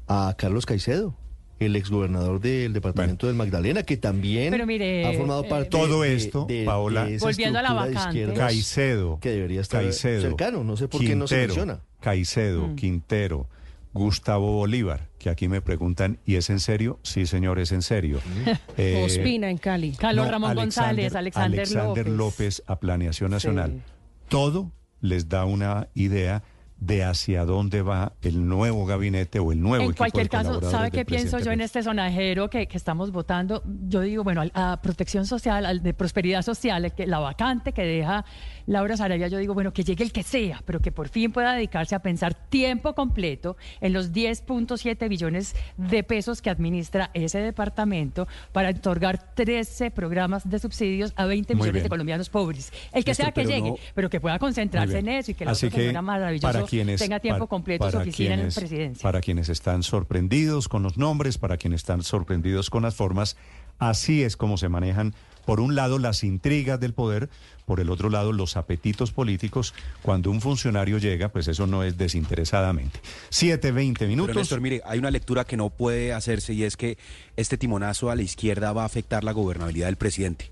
A 0.08 0.34
Carlos 0.38 0.64
Caicedo, 0.66 1.14
el 1.58 1.76
exgobernador 1.76 2.40
del 2.40 2.72
departamento 2.72 3.26
del 3.26 3.36
Magdalena, 3.36 3.82
que 3.82 3.96
también 3.96 4.50
Pero 4.50 4.66
mire, 4.66 5.04
ha 5.06 5.12
formado 5.14 5.44
eh, 5.44 5.48
parte 5.48 5.70
Todo 5.70 6.02
de- 6.02 6.14
esto, 6.14 6.44
de- 6.48 6.64
Paola, 6.64 7.04
de 7.06 7.16
esa 7.16 7.26
Volviendo 7.26 7.58
a 7.58 7.62
la 7.62 7.72
vacante. 7.72 8.32
Caicedo, 8.34 9.18
que 9.20 9.30
debería 9.30 9.60
estar 9.60 9.82
Caicedo, 9.82 10.22
cercano. 10.22 10.62
No 10.64 10.76
sé 10.76 10.88
por 10.88 11.00
qué 11.00 11.16
no 11.16 11.26
se 11.26 11.34
Quintero, 11.36 11.54
menciona. 11.54 11.80
Caicedo, 12.00 12.68
Mm. 12.68 12.76
Quintero, 12.76 13.48
Gustavo 13.92 14.52
Bolívar, 14.52 15.08
que 15.18 15.30
aquí 15.30 15.48
me 15.48 15.60
preguntan, 15.60 16.18
¿y 16.26 16.36
es 16.36 16.50
en 16.50 16.60
serio? 16.60 17.00
Sí, 17.02 17.26
señor, 17.26 17.58
es 17.58 17.72
en 17.72 17.82
serio. 17.82 18.20
Eh, 18.76 19.02
Ospina 19.04 19.50
en 19.50 19.58
Cali. 19.58 19.92
Carlos 19.92 20.26
no, 20.26 20.30
Ramón 20.30 20.54
González, 20.54 21.14
Alexander, 21.16 22.06
López. 22.08 22.62
a 22.66 22.78
Planeación 22.78 23.30
Nacional. 23.30 23.72
Sí. 23.72 23.92
Todo 24.28 24.70
les 25.00 25.28
da 25.28 25.44
una 25.46 25.88
idea 25.94 26.42
de 26.80 27.02
hacia 27.02 27.44
dónde 27.44 27.82
va 27.82 28.12
el 28.22 28.48
nuevo 28.48 28.86
gabinete 28.86 29.40
o 29.40 29.50
el 29.52 29.60
nuevo 29.60 29.84
en 29.84 29.90
equipo 29.90 29.98
cualquier 29.98 30.26
de 30.26 30.30
caso, 30.30 30.60
¿sabe 30.70 30.90
qué 30.90 31.04
pienso 31.04 31.40
yo 31.40 31.50
en 31.50 31.60
este 31.60 31.82
sonajero 31.82 32.48
que, 32.48 32.68
que 32.68 32.76
estamos 32.76 33.10
votando? 33.10 33.62
Yo 33.88 34.00
digo, 34.00 34.22
bueno, 34.22 34.44
a 34.54 34.80
protección 34.80 35.26
social, 35.26 35.66
al 35.66 35.82
de 35.82 35.92
prosperidad 35.92 36.42
social, 36.42 36.92
que, 36.94 37.06
la 37.06 37.18
vacante 37.18 37.72
que 37.72 37.82
deja 37.82 38.24
Laura 38.68 38.98
Sarabia, 38.98 39.28
yo 39.28 39.38
digo, 39.38 39.54
bueno, 39.54 39.72
que 39.72 39.82
llegue 39.82 40.04
el 40.04 40.12
que 40.12 40.22
sea, 40.22 40.62
pero 40.66 40.80
que 40.80 40.92
por 40.92 41.08
fin 41.08 41.32
pueda 41.32 41.54
dedicarse 41.54 41.94
a 41.94 42.00
pensar 42.00 42.34
tiempo 42.34 42.94
completo 42.94 43.56
en 43.80 43.94
los 43.94 44.12
10.7 44.12 45.08
billones 45.08 45.56
de 45.78 46.02
pesos 46.02 46.42
que 46.42 46.50
administra 46.50 47.10
ese 47.14 47.38
departamento 47.38 48.28
para 48.52 48.68
otorgar 48.68 49.34
13 49.34 49.90
programas 49.90 50.48
de 50.48 50.58
subsidios 50.58 51.14
a 51.16 51.24
20 51.24 51.54
Muy 51.54 51.60
millones 51.62 51.72
bien. 51.72 51.82
de 51.84 51.88
colombianos 51.88 52.28
pobres. 52.28 52.70
El 52.92 53.06
que 53.06 53.14
sea 53.14 53.32
que 53.32 53.46
llegue, 53.46 53.70
no- 53.70 53.76
pero 53.94 54.10
que 54.10 54.20
pueda 54.20 54.38
concentrarse 54.38 54.98
en 54.98 55.08
eso 55.08 55.30
y 55.30 55.34
que 55.34 55.46
la 55.46 55.52
Así 55.52 55.66
otra 55.66 55.76
persona 55.78 56.02
maravillosa 56.02 56.52
para 56.52 56.66
quienes- 56.66 57.00
tenga 57.00 57.20
tiempo 57.20 57.38
para- 57.46 57.48
completo 57.48 57.90
su 57.90 57.96
oficina 57.96 58.34
en 58.34 58.40
quienes- 58.40 58.56
la 58.56 58.60
presidencia. 58.60 59.02
Para 59.02 59.20
quienes 59.22 59.48
están 59.48 59.82
sorprendidos 59.82 60.68
con 60.68 60.82
los 60.82 60.98
nombres, 60.98 61.38
para 61.38 61.56
quienes 61.56 61.80
están 61.80 62.02
sorprendidos 62.02 62.68
con 62.68 62.82
las 62.82 62.94
formas, 62.94 63.38
así 63.78 64.22
es 64.22 64.36
como 64.36 64.58
se 64.58 64.68
manejan, 64.68 65.14
por 65.46 65.60
un 65.60 65.74
lado, 65.74 65.98
las 65.98 66.22
intrigas 66.24 66.78
del 66.78 66.92
poder, 66.92 67.30
por 67.68 67.80
el 67.80 67.90
otro 67.90 68.08
lado, 68.08 68.32
los 68.32 68.56
apetitos 68.56 69.12
políticos. 69.12 69.74
Cuando 70.00 70.30
un 70.30 70.40
funcionario 70.40 70.96
llega, 70.96 71.28
pues 71.28 71.48
eso 71.48 71.66
no 71.66 71.84
es 71.84 71.98
desinteresadamente. 71.98 72.98
7.20 73.30 73.94
Pero 73.98 74.08
minutos. 74.08 74.36
Néstor, 74.36 74.62
mire, 74.62 74.80
hay 74.86 74.98
una 74.98 75.10
lectura 75.10 75.44
que 75.44 75.58
no 75.58 75.68
puede 75.68 76.14
hacerse 76.14 76.54
y 76.54 76.64
es 76.64 76.78
que 76.78 76.96
este 77.36 77.58
timonazo 77.58 78.08
a 78.10 78.16
la 78.16 78.22
izquierda 78.22 78.72
va 78.72 78.84
a 78.84 78.86
afectar 78.86 79.22
la 79.22 79.32
gobernabilidad 79.32 79.88
del 79.88 79.96
presidente. 79.96 80.50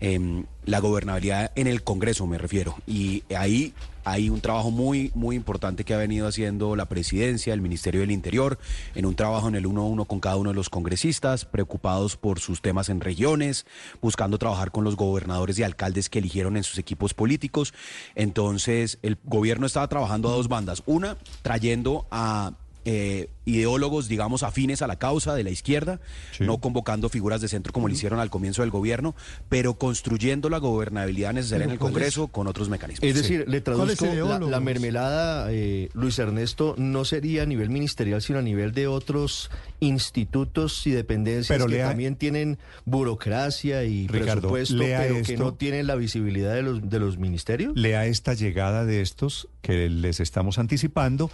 Em, 0.00 0.44
la 0.66 0.80
gobernabilidad 0.80 1.50
en 1.54 1.66
el 1.66 1.82
Congreso, 1.82 2.26
me 2.26 2.36
refiero. 2.36 2.76
Y 2.86 3.24
ahí 3.34 3.72
hay 4.04 4.30
un 4.30 4.40
trabajo 4.40 4.70
muy, 4.70 5.10
muy 5.14 5.36
importante 5.36 5.84
que 5.84 5.94
ha 5.94 5.98
venido 5.98 6.26
haciendo 6.26 6.74
la 6.76 6.86
presidencia, 6.86 7.52
el 7.52 7.60
Ministerio 7.60 8.00
del 8.00 8.10
Interior, 8.10 8.58
en 8.94 9.06
un 9.06 9.14
trabajo 9.14 9.48
en 9.48 9.54
el 9.54 9.66
uno 9.66 9.82
a 9.82 9.86
uno 9.86 10.04
con 10.06 10.20
cada 10.20 10.36
uno 10.36 10.50
de 10.50 10.56
los 10.56 10.70
congresistas, 10.70 11.44
preocupados 11.44 12.16
por 12.16 12.40
sus 12.40 12.62
temas 12.62 12.88
en 12.88 13.00
regiones, 13.00 13.66
buscando 14.00 14.38
trabajar 14.38 14.70
con 14.70 14.84
los 14.84 14.96
gobernadores 14.96 15.58
y 15.58 15.62
alcaldes 15.62 16.08
que 16.08 16.18
eligieron 16.20 16.49
en 16.56 16.64
sus 16.64 16.78
equipos 16.78 17.14
políticos. 17.14 17.74
Entonces, 18.14 18.98
el 19.02 19.18
gobierno 19.24 19.66
estaba 19.66 19.88
trabajando 19.88 20.28
a 20.28 20.32
dos 20.32 20.48
bandas. 20.48 20.82
Una, 20.86 21.16
trayendo 21.42 22.06
a 22.10 22.52
eh, 22.84 23.28
ideólogos, 23.44 24.08
digamos, 24.08 24.42
afines 24.42 24.80
a 24.82 24.86
la 24.86 24.96
causa 24.96 25.34
de 25.34 25.44
la 25.44 25.50
izquierda, 25.50 26.00
no 26.38 26.58
convocando 26.58 27.08
figuras 27.08 27.40
de 27.40 27.48
centro 27.48 27.72
como 27.72 27.88
lo 27.88 27.94
hicieron 27.94 28.20
al 28.20 28.30
comienzo 28.30 28.62
del 28.62 28.70
gobierno, 28.70 29.14
pero 29.48 29.74
construyendo 29.74 30.48
la 30.48 30.58
gobernabilidad 30.58 31.32
necesaria 31.32 31.64
en 31.64 31.70
el. 31.72 31.78
Congreso 31.78 32.28
con 32.28 32.46
otros 32.46 32.68
mecanismos. 32.68 33.08
Es 33.08 33.14
decir, 33.16 33.44
le 33.48 33.62
¿Cuáles 33.62 33.98
traduzco, 33.98 34.28
la, 34.28 34.38
la 34.38 34.60
mermelada, 34.60 35.48
eh, 35.50 35.88
Luis 35.94 36.18
Ernesto, 36.18 36.74
no 36.78 37.04
sería 37.04 37.42
a 37.42 37.46
nivel 37.46 37.70
ministerial, 37.70 38.22
sino 38.22 38.38
a 38.38 38.42
nivel 38.42 38.72
de 38.72 38.86
otros 38.86 39.50
institutos 39.94 40.86
y 40.86 40.90
dependencias 40.90 41.48
Pero 41.48 41.66
que 41.66 41.74
lea- 41.76 41.88
también 41.88 42.16
tienen 42.16 42.58
burocracia 42.84 43.84
y 43.84 44.06
Ricardo, 44.06 44.42
presupuesto, 44.52 44.74
lea 44.76 45.00
pero 45.00 45.22
que 45.22 45.36
no 45.36 45.54
tienen 45.54 45.86
la 45.86 45.96
visibilidad 45.96 46.54
de 46.54 46.62
los, 46.62 46.88
de 46.88 46.98
los 46.98 47.18
ministerios. 47.18 47.72
lea 47.76 48.06
esta 48.06 48.34
llegada 48.34 48.84
de 48.84 49.00
estos 49.00 49.48
que 49.62 49.88
les 49.88 50.20
estamos 50.20 50.58
anticipando, 50.58 51.30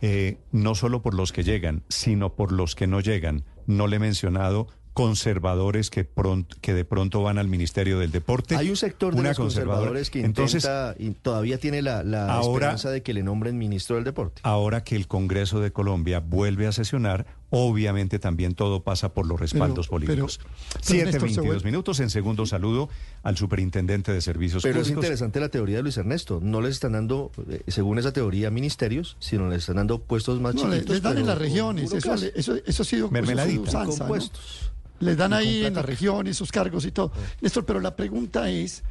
eh, 0.00 0.38
no 0.52 0.74
solo 0.74 1.02
por 1.02 1.14
los 1.14 1.32
que 1.32 1.42
llegan, 1.44 1.82
sino 1.88 2.34
por 2.34 2.52
los 2.52 2.74
que 2.74 2.86
no 2.86 3.00
llegan. 3.00 3.44
No 3.66 3.86
le 3.86 3.96
he 3.96 3.98
mencionado 3.98 4.68
conservadores 4.94 5.90
que, 5.90 6.04
pronto, 6.04 6.56
que 6.60 6.74
de 6.74 6.84
pronto 6.84 7.22
van 7.22 7.38
al 7.38 7.46
Ministerio 7.46 7.98
del 8.00 8.10
Deporte. 8.10 8.56
Hay 8.56 8.68
un 8.68 8.76
sector 8.76 9.14
de 9.14 9.22
los 9.22 9.36
conservadores 9.36 10.10
que 10.10 10.24
Entonces, 10.24 10.68
y 10.98 11.10
todavía 11.12 11.58
tiene 11.58 11.82
la, 11.82 12.02
la 12.02 12.26
Ahora- 12.32 12.52
esperanza 12.52 12.90
de 12.90 13.02
que 13.02 13.14
le 13.14 13.22
nombren 13.22 13.56
ministro 13.58 13.94
del 13.96 14.04
deporte. 14.04 14.40
ahora 14.44 14.82
que 14.82 14.96
el 14.96 15.06
Congreso 15.06 15.60
de 15.60 15.72
Colombia 15.72 16.18
vuelve 16.20 16.66
a 16.66 16.72
sesionar, 16.72 17.26
obviamente 17.50 18.18
también 18.18 18.54
todo 18.54 18.82
pasa 18.82 19.14
por 19.14 19.26
los 19.26 19.40
respaldos 19.40 19.86
Pero- 19.86 19.90
políticos. 19.90 20.38
pero- 20.42 20.54
Siete 20.82 20.82
pero, 20.82 21.04
Néstor, 21.04 21.20
se 21.20 21.24
veintidós 21.26 21.46
vuelve- 21.46 21.64
minutos. 21.64 22.00
En 22.00 22.10
segundo 22.10 22.44
saludo 22.46 22.88
al 23.22 23.36
superintendente 23.36 24.12
de 24.12 24.20
Servicios 24.20 24.62
Pero 24.62 24.80
es 24.80 24.84
Públicos. 24.88 25.04
interesante 25.04 25.40
la 25.40 25.48
teoría 25.48 25.76
de 25.78 25.82
Luis 25.82 25.96
Ernesto. 25.96 26.40
No 26.42 26.60
les 26.60 26.72
están 26.72 26.92
dando, 26.92 27.30
eh, 27.48 27.62
según 27.68 27.98
esa 27.98 28.12
teoría, 28.12 28.50
ministerios, 28.50 29.16
sino 29.18 29.48
les 29.48 29.60
están 29.60 29.76
dando 29.76 29.98
puestos 30.00 30.40
más 30.40 30.54
No, 30.54 30.62
chiquitos. 30.62 30.90
les 30.90 31.02
dan 31.02 31.12
en 31.12 31.16
pero 31.16 31.26
las 31.28 31.38
regiones, 31.38 31.92
eso, 31.92 32.14
eso, 32.14 32.54
eso 32.56 32.82
ha 32.82 32.84
sido 32.84 33.10
eso 33.12 33.40
ha 33.40 33.46
sido 33.46 33.62
usanza, 33.62 33.84
¿no? 33.84 33.96
Compuestos. 33.98 34.72
Les 35.00 35.16
dan 35.16 35.32
ahí 35.32 35.64
en 35.64 35.74
las 35.74 35.84
regiones 35.84 36.36
sus 36.36 36.50
cargos 36.52 36.84
y 36.84 36.90
todo. 36.90 37.12
Néstor, 37.40 37.64
pero 37.64 37.80
la 37.80 37.94
pregunta 37.94 38.50
es, 38.50 38.82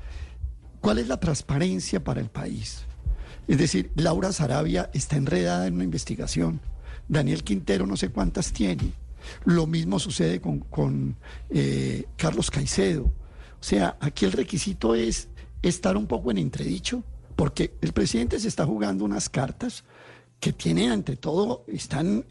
¿cuál 0.80 1.00
es 1.00 1.08
la 1.08 1.20
transparencia 1.20 2.04
para 2.04 2.22
el 2.22 2.30
país? 2.30 2.84
Es 3.48 3.58
decir, 3.58 3.92
Laura 3.96 4.32
Sarabia 4.32 4.90
está 4.94 5.16
enredada 5.18 5.68
en 5.68 5.76
una 5.76 5.84
investigación. 5.84 6.60
Daniel 7.08 7.44
Quintero 7.44 7.86
no 7.86 7.98
sé 7.98 8.10
cuántas 8.10 8.52
tiene. 8.52 8.92
Lo 9.46 9.68
mismo 9.68 10.00
sucede 10.00 10.40
con, 10.40 10.60
con, 10.60 11.16
eh, 11.50 12.06
Carlos 12.16 12.52
Caicedo. 12.52 13.06
O 13.06 13.64
sea, 13.64 13.98
aquí 14.00 14.26
el 14.26 14.32
requisito 14.32 14.96
es 14.96 15.28
estar 15.62 15.98
un 15.98 16.08
poco 16.08 16.32
en 16.32 16.38
entredicho, 16.38 17.04
porque 17.36 17.74
el 17.82 17.94
presidente 17.94 18.40
se 18.40 18.48
está 18.48 18.66
jugando 18.66 19.04
unas 19.04 19.30
cartas 19.30 19.84
que 20.40 20.54
tienen, 20.54 20.92
ante 20.92 21.16
todo, 21.16 21.66
están 21.68 22.26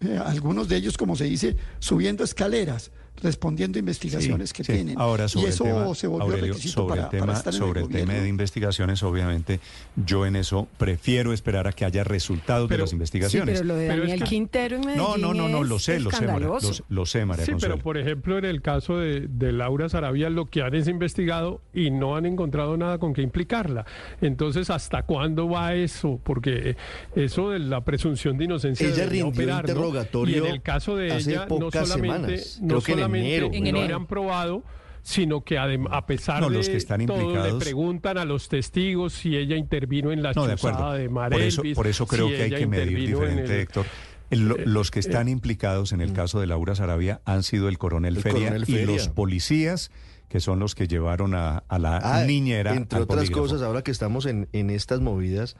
eh, 0.00 0.20
algunos 0.24 0.68
de 0.68 0.76
ellos, 0.76 0.96
como 0.96 1.16
se 1.16 1.24
dice, 1.24 1.56
subiendo 1.80 2.24
escaleras, 2.24 2.92
respondiendo 3.20 3.78
a 3.78 3.80
investigaciones 3.80 4.48
Sí, 4.50 4.54
que 4.56 4.64
sí. 4.64 4.72
tienen. 4.72 4.98
Ahora 4.98 5.28
sobre 5.28 5.46
y 5.46 5.50
eso 5.50 5.64
el 5.64 5.72
tema, 5.74 5.94
se 5.94 6.06
volvió 6.08 6.24
Aurelio, 6.26 6.52
requisito 6.54 6.74
sobre 6.74 6.88
para, 6.90 7.02
el 7.04 7.08
tema, 7.10 7.26
para 7.26 7.38
estar 7.38 7.52
en 7.54 7.58
sobre 7.58 7.80
el 7.80 7.86
el 7.86 7.92
tema 7.92 8.12
de 8.14 8.28
investigaciones, 8.28 9.02
obviamente, 9.02 9.60
yo 9.96 10.26
en 10.26 10.34
eso 10.36 10.66
prefiero 10.78 11.32
esperar 11.32 11.68
a 11.68 11.72
que 11.72 11.84
haya 11.84 12.02
resultados 12.04 12.68
de 12.68 12.78
las 12.78 12.92
investigaciones. 12.92 13.58
Sí, 13.58 13.62
pero 13.64 13.74
lo 13.74 13.78
de 13.80 13.86
Pero 13.88 14.02
es 14.02 14.08
Daniel 14.08 14.22
que- 14.24 14.28
Quintero 14.28 14.76
en 14.76 14.80
Medellín 14.86 15.02
No, 15.04 15.16
no, 15.18 15.34
no, 15.34 15.48
no, 15.48 15.62
lo 15.62 15.78
sé, 15.78 16.00
lo 16.00 16.10
sé, 16.10 16.26
María, 16.26 16.48
lo, 16.88 17.06
sé, 17.06 17.24
María 17.24 17.44
Sí, 17.44 17.52
Consuelo. 17.52 17.74
pero 17.76 17.84
por 17.84 17.98
ejemplo, 17.98 18.38
en 18.38 18.44
el 18.44 18.60
caso 18.62 18.98
de, 18.98 19.28
de 19.28 19.52
Laura 19.52 19.88
Sarabia, 19.88 20.28
lo 20.30 20.46
que 20.46 20.62
han 20.62 20.74
es 20.74 20.88
investigado 20.88 21.60
y 21.72 21.90
no 21.90 22.16
han 22.16 22.26
encontrado 22.26 22.76
nada 22.76 22.98
con 22.98 23.12
que 23.14 23.22
implicarla. 23.22 23.84
Entonces, 24.20 24.68
¿hasta 24.70 25.02
cuándo 25.04 25.48
va 25.48 25.74
eso? 25.74 26.18
Porque 26.24 26.76
eso 27.14 27.50
de 27.50 27.58
la 27.60 27.82
presunción 27.84 28.36
de 28.38 28.44
inocencia 28.46 28.88
Ella 28.88 29.04
rindió 29.06 29.28
operar, 29.28 29.64
¿no? 29.64 29.70
interrogatorio 29.70 30.36
Y 30.36 30.38
en 30.38 30.46
el 30.54 30.62
caso 30.62 30.96
de 30.96 31.12
hace 31.12 31.30
ella, 31.32 31.46
no 31.48 31.58
pocas 31.58 31.88
solamente, 31.88 32.38
semanas, 32.38 32.58
no 32.62 32.68
creo 32.68 32.80
que 32.82 32.92
en 32.92 32.98
solamente 33.02 33.28
enero. 33.36 33.48
no 33.78 33.84
En 33.84 33.92
han 33.92 34.06
probado, 34.06 34.62
sino 35.02 35.42
que 35.42 35.58
a 35.58 36.06
pesar 36.06 36.40
No, 36.40 36.48
de 36.50 36.56
los 36.58 36.68
que 36.68 36.76
están 36.76 37.04
todo, 37.06 37.16
le 37.18 37.24
implicados- 37.24 37.62
preguntan 37.62 38.18
a 38.18 38.24
los 38.24 38.48
testigos 38.48 39.12
si 39.12 39.36
ella 39.36 39.56
intervino 39.56 40.12
en 40.12 40.22
la 40.22 40.32
No, 40.32 40.46
de 40.46 40.52
acuerdo. 40.52 40.92
de 40.92 41.04
por 41.06 41.12
Marelvis, 41.14 41.54
eso, 41.58 41.62
por 41.74 41.86
eso 41.86 42.06
creo 42.06 42.28
si 42.28 42.34
que 42.36 42.42
hay 42.42 42.50
que 42.50 42.66
medir 42.66 42.98
diferente, 43.08 43.54
el- 43.54 43.60
Héctor. 43.62 43.86
El- 44.30 44.50
eh, 44.52 44.54
los 44.64 44.90
que 44.90 45.00
están 45.00 45.28
eh, 45.28 45.32
implicados 45.32 45.92
en 45.92 46.00
el 46.00 46.12
caso 46.14 46.40
de 46.40 46.46
Laura 46.46 46.74
Sarabia 46.74 47.20
han 47.26 47.42
sido 47.42 47.68
el 47.68 47.76
coronel 47.78 48.16
El 48.16 48.22
Feria 48.22 48.48
coronel 48.48 48.64
y 48.68 48.84
los 48.86 49.08
policías 49.08 49.90
que 50.30 50.40
son 50.40 50.58
los 50.60 50.74
que 50.74 50.88
llevaron 50.88 51.34
a, 51.34 51.58
a 51.68 51.78
la 51.78 51.98
Ah, 52.02 52.24
niñera 52.24 52.74
Entre 52.74 53.00
otras 53.00 53.18
polígrafo. 53.28 53.42
cosas, 53.42 53.60
ahora 53.60 53.82
que 53.82 53.90
estamos 53.90 54.24
en, 54.24 54.48
en 54.54 54.70
estas 54.70 55.00
movidas, 55.00 55.56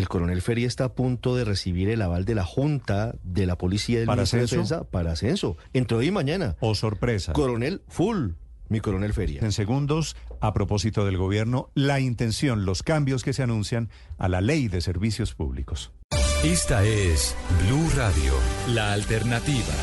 el 0.00 0.08
coronel 0.08 0.40
Feria 0.40 0.66
está 0.66 0.84
a 0.84 0.94
punto 0.94 1.36
de 1.36 1.44
recibir 1.44 1.90
el 1.90 2.00
aval 2.02 2.24
de 2.24 2.34
la 2.34 2.44
Junta 2.44 3.14
de 3.22 3.46
la 3.46 3.56
Policía 3.56 3.98
del 3.98 4.06
¿Para 4.06 4.22
Ministro 4.22 4.38
de 4.38 4.44
ascenso? 4.46 4.74
Defensa 4.74 4.90
para 4.90 5.12
ascenso. 5.12 5.56
Entre 5.74 5.96
hoy 5.96 6.06
y 6.08 6.10
mañana. 6.10 6.56
O 6.60 6.74
sorpresa. 6.74 7.34
Coronel 7.34 7.82
full, 7.86 8.30
mi 8.68 8.80
coronel 8.80 9.12
Feria. 9.12 9.42
En 9.42 9.52
segundos, 9.52 10.16
a 10.40 10.54
propósito 10.54 11.04
del 11.04 11.18
gobierno, 11.18 11.70
la 11.74 12.00
intención, 12.00 12.64
los 12.64 12.82
cambios 12.82 13.22
que 13.22 13.34
se 13.34 13.42
anuncian 13.42 13.90
a 14.16 14.28
la 14.28 14.40
ley 14.40 14.68
de 14.68 14.80
servicios 14.80 15.34
públicos. 15.34 15.92
Esta 16.42 16.82
es 16.84 17.36
Blue 17.66 17.90
Radio, 17.94 18.32
la 18.68 18.94
alternativa. 18.94 19.74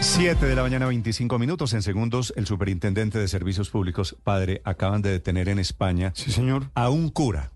Siete 0.00 0.46
de 0.46 0.54
la 0.54 0.62
mañana, 0.62 0.86
25 0.86 1.38
minutos. 1.38 1.72
En 1.72 1.82
segundos, 1.82 2.32
el 2.36 2.46
superintendente 2.46 3.18
de 3.18 3.28
servicios 3.28 3.70
públicos, 3.70 4.16
padre, 4.22 4.60
acaban 4.64 5.02
de 5.02 5.10
detener 5.10 5.48
en 5.48 5.58
España 5.58 6.12
Sí, 6.14 6.30
señor. 6.30 6.70
a 6.74 6.90
un 6.90 7.08
cura 7.10 7.52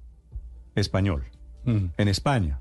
español. 0.75 1.25
En 1.67 2.09
España. 2.09 2.61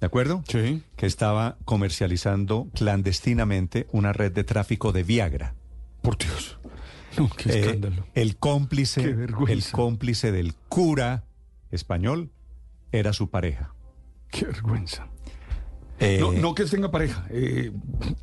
¿De 0.00 0.06
acuerdo? 0.06 0.42
Sí. 0.48 0.82
Que 0.96 1.06
estaba 1.06 1.58
comercializando 1.64 2.68
clandestinamente 2.74 3.86
una 3.92 4.12
red 4.12 4.32
de 4.32 4.42
tráfico 4.42 4.90
de 4.92 5.02
Viagra. 5.04 5.54
Por 6.02 6.16
Dios. 6.18 6.58
No, 7.18 7.28
qué 7.30 7.50
Eh, 7.50 7.60
escándalo. 7.60 8.04
el 8.14 8.36
cómplice, 8.36 9.02
Qué 9.02 9.52
el 9.52 9.64
cómplice 9.70 10.32
del 10.32 10.54
cura 10.68 11.24
español 11.70 12.30
era 12.90 13.12
su 13.12 13.30
pareja. 13.30 13.74
Qué 14.30 14.46
vergüenza. 14.46 15.06
Eh, 15.98 16.18
no, 16.20 16.32
no 16.32 16.54
que 16.54 16.64
tenga 16.64 16.90
pareja. 16.90 17.26
Eh, 17.30 17.72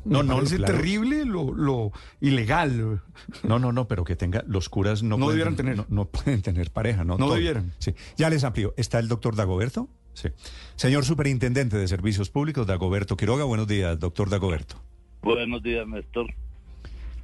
No, 0.04 0.22
no, 0.22 0.38
claro. 0.40 0.64
terrible 0.64 1.24
lo, 1.24 1.52
lo 1.54 1.90
ilegal. 2.20 3.02
No, 3.42 3.58
no, 3.58 3.72
no, 3.72 3.88
pero 3.88 4.04
que 4.04 4.14
tenga, 4.16 4.44
los 4.46 4.68
curas 4.68 5.02
no, 5.02 5.16
No 5.16 5.26
pueden, 5.26 5.30
debieran 5.38 5.56
tener. 5.56 5.76
No, 5.76 5.86
no 5.88 6.04
pueden 6.06 6.40
tener 6.42 6.70
pareja, 6.70 7.04
¿no? 7.04 7.18
No 7.18 7.26
Todo. 7.26 7.34
debieran. 7.34 7.72
Sí. 7.78 7.94
Ya 8.16 8.30
les 8.30 8.44
amplío. 8.44 8.74
¿Está 8.76 8.98
el 9.00 9.08
doctor 9.08 9.34
Dagoberto? 9.34 9.88
Sí. 10.12 10.28
Señor 10.76 11.04
Superintendente 11.04 11.76
de 11.76 11.88
Servicios 11.88 12.30
Públicos, 12.30 12.66
Dagoberto 12.66 13.16
Quiroga. 13.16 13.42
Buenos 13.44 13.66
días, 13.66 13.98
doctor 13.98 14.30
Dagoberto. 14.30 14.76
Buenos 15.22 15.62
días, 15.62 15.86
Néstor. 15.88 16.26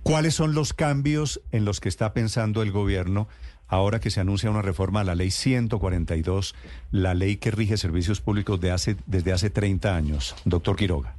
¿Cuáles 0.03 0.35
son 0.35 0.55
los 0.55 0.73
cambios 0.73 1.41
en 1.53 1.65
los 1.65 1.79
que 1.79 1.89
está 1.91 2.13
pensando 2.15 2.63
el 2.63 2.73
gobierno 2.73 3.29
ahora 3.71 4.01
que 4.01 4.11
se 4.11 4.21
anuncia 4.21 4.51
una 4.51 4.63
reforma 4.63 5.01
a 5.01 5.05
la 5.05 5.15
ley 5.15 5.31
142, 5.31 6.55
la 6.91 7.15
ley 7.15 7.37
que 7.37 7.51
rige 7.51 7.77
servicios 7.77 8.21
públicos 8.21 8.61
de 8.61 8.73
hace, 8.73 8.97
desde 9.07 9.33
hace 9.33 9.49
30 9.49 9.97
años? 9.97 10.37
Doctor 10.45 10.77
Quiroga. 10.77 11.15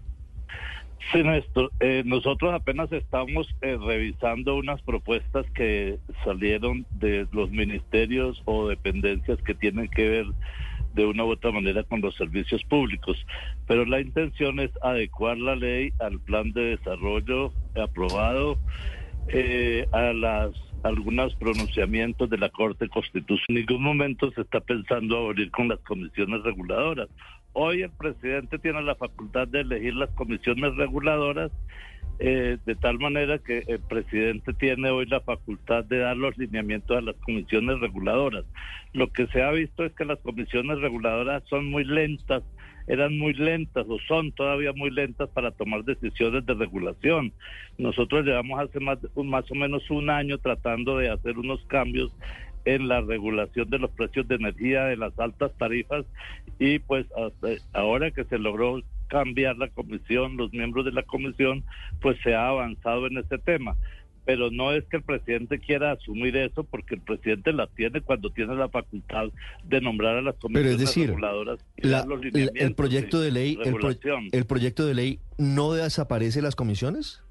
Sí, 1.12 1.24
Néstor. 1.24 1.72
Eh, 1.80 2.04
nosotros 2.06 2.54
apenas 2.54 2.92
estamos 2.92 3.48
eh, 3.62 3.78
revisando 3.84 4.56
unas 4.56 4.82
propuestas 4.82 5.46
que 5.52 5.98
salieron 6.24 6.86
de 6.92 7.28
los 7.34 7.50
ministerios 7.52 8.42
o 8.46 8.68
dependencias 8.68 9.42
que 9.42 9.54
tienen 9.54 9.90
que 9.90 10.08
ver 10.08 10.26
de 10.94 11.06
una 11.06 11.24
u 11.26 11.32
otra 11.32 11.52
manera 11.52 11.84
con 11.84 12.02
los 12.02 12.16
servicios 12.16 12.64
públicos. 12.64 13.18
Pero 13.68 13.86
la 13.86 14.00
intención 14.00 14.60
es 14.60 14.72
adecuar 14.82 15.38
la 15.38 15.56
ley 15.56 15.92
al 16.00 16.20
plan 16.20 16.52
de 16.52 16.78
desarrollo 16.78 17.52
aprobado, 17.76 18.58
eh, 19.28 19.88
a 19.92 20.14
las 20.14 20.52
algunos 20.84 21.35
pronunciamientos 21.35 22.30
de 22.30 22.38
la 22.38 22.50
Corte 22.50 22.88
Constitucional. 22.90 23.45
En 23.50 23.56
ningún 23.56 23.84
momento 23.84 24.32
se 24.32 24.42
está 24.42 24.60
pensando 24.60 25.18
abrir 25.18 25.51
con 25.51 25.68
las 25.68 25.80
comisiones 25.80 26.43
reguladoras. 26.43 27.10
Hoy 27.53 27.84
el 27.84 27.92
presidente 27.92 28.58
tiene 28.60 28.82
la 28.82 28.95
facultad 28.95 29.48
de 29.48 29.61
elegir 29.61 29.95
las 29.95 30.10
comisiones 30.11 30.76
reguladoras 30.76 31.51
eh, 32.19 32.58
de 32.66 32.76
tal 32.76 33.00
manera 33.00 33.40
que 33.40 33.64
el 33.68 33.80
presidente 33.80 34.53
tiene 34.53 34.92
hoy 34.92 35.08
la 35.08 35.22
facultad 35.22 35.84
de 35.85 35.98
dar 36.00 36.16
los 36.16 36.38
lineamientos 36.38 36.95
a 36.95 37.01
las 37.01 37.16
comisiones 37.18 37.80
reguladoras. 37.80 38.45
Lo 38.93 39.11
que 39.11 39.27
se 39.27 39.42
ha 39.42 39.50
visto 39.51 39.84
es 39.84 39.92
que 39.93 40.06
las 40.06 40.19
comisiones 40.19 40.80
reguladoras 40.80 41.43
son 41.50 41.66
muy 41.72 41.84
lentas 41.84 42.43
eran 42.92 43.18
muy 43.18 43.34
lentas 43.34 43.86
o 43.88 43.98
son 44.06 44.34
todavía 44.34 44.74
muy 44.74 44.92
lentas 44.92 45.30
para 45.30 45.52
tomar 45.52 45.86
decisiones 45.86 46.45
de 46.45 46.53
regulación. 46.53 47.32
Nosotros 47.78 48.26
llevamos 48.26 48.60
hace 48.60 48.82
más, 48.82 49.00
más 49.16 49.50
o 49.50 49.56
menos 49.56 49.90
un 49.90 50.10
año 50.10 50.38
tratando 50.40 50.98
de 50.98 51.10
hacer 51.10 51.38
unos 51.38 51.64
cambios 51.68 52.11
en 52.66 52.90
la 52.90 53.00
regulación 53.00 53.70
de 53.70 53.80
los 53.80 53.92
precios 53.92 54.28
de 54.28 54.36
energía 54.36 54.84
de 54.84 54.98
las 54.98 55.18
altas 55.18 55.53
tarifas 55.58 56.06
y 56.60 56.80
pues 56.80 57.06
ahora 57.72 58.11
que 58.11 58.26
se 58.26 58.38
logró 58.38 58.82
cambiar 59.08 59.58
la 59.58 59.70
comisión, 59.70 60.36
los 60.36 60.52
miembros 60.52 60.84
de 60.84 60.92
la 60.92 61.03
comisión, 61.03 61.64
pues 62.02 62.18
se 62.24 62.36
ha 62.36 62.50
avanzado 62.50 63.08
en 63.08 63.18
ese 63.20 63.38
tema 63.38 63.78
pero 64.25 64.51
no 64.51 64.72
es 64.72 64.83
que 64.85 64.98
el 64.98 65.03
presidente 65.03 65.59
quiera 65.59 65.91
asumir 65.91 66.35
eso 66.38 66.64
porque 66.64 66.95
el 66.95 67.01
presidente 67.01 67.53
la 67.53 67.67
tiene 67.67 68.01
cuando 68.01 68.30
tiene 68.30 68.56
la 68.56 68.69
facultad 68.69 69.30
de 69.64 69.82
nombrar 69.82 70.17
a 70.17 70.22
las 70.22 70.35
comisiones 70.35 70.72
pero 70.72 70.82
es 70.82 70.88
decir, 70.88 71.08
reguladoras 71.08 71.66
el 71.77 72.75
proyecto 72.75 73.19
de 73.19 73.32
ley 73.32 73.58
el, 74.32 74.45
proyecto 74.45 74.85
de 74.85 74.93
ley 74.93 75.19
no 75.38 75.74
desaparece 75.74 76.41
las 76.41 76.56
comisiones 76.56 77.24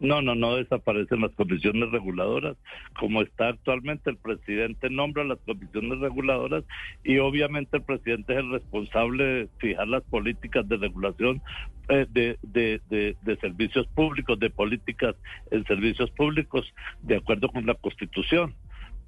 no, 0.00 0.22
no, 0.22 0.34
no 0.34 0.56
desaparecen 0.56 1.20
las 1.20 1.32
comisiones 1.32 1.90
reguladoras. 1.90 2.56
Como 2.98 3.22
está 3.22 3.48
actualmente, 3.48 4.10
el 4.10 4.16
presidente 4.16 4.90
nombra 4.90 5.24
las 5.24 5.38
comisiones 5.46 5.98
reguladoras 6.00 6.64
y 7.04 7.18
obviamente 7.18 7.78
el 7.78 7.82
presidente 7.82 8.34
es 8.34 8.40
el 8.40 8.50
responsable 8.50 9.24
de 9.24 9.48
fijar 9.58 9.88
las 9.88 10.02
políticas 10.04 10.68
de 10.68 10.76
regulación 10.76 11.42
eh, 11.88 12.06
de, 12.10 13.38
servicios 13.40 13.86
públicos, 13.88 14.38
de 14.38 14.50
políticas 14.50 15.14
en 15.50 15.64
servicios 15.64 16.10
públicos, 16.10 16.66
de 17.02 17.16
acuerdo 17.16 17.48
con 17.48 17.66
la 17.66 17.74
Constitución 17.74 18.54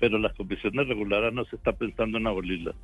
pero 0.01 0.17
las 0.17 0.33
comisiones 0.35 0.87
reguladoras 0.87 1.33
no 1.33 1.45
se 1.47 1.57
está 1.57 1.73
pensando 1.73 2.19
en 2.19 2.27
abolirlas. 2.29 2.77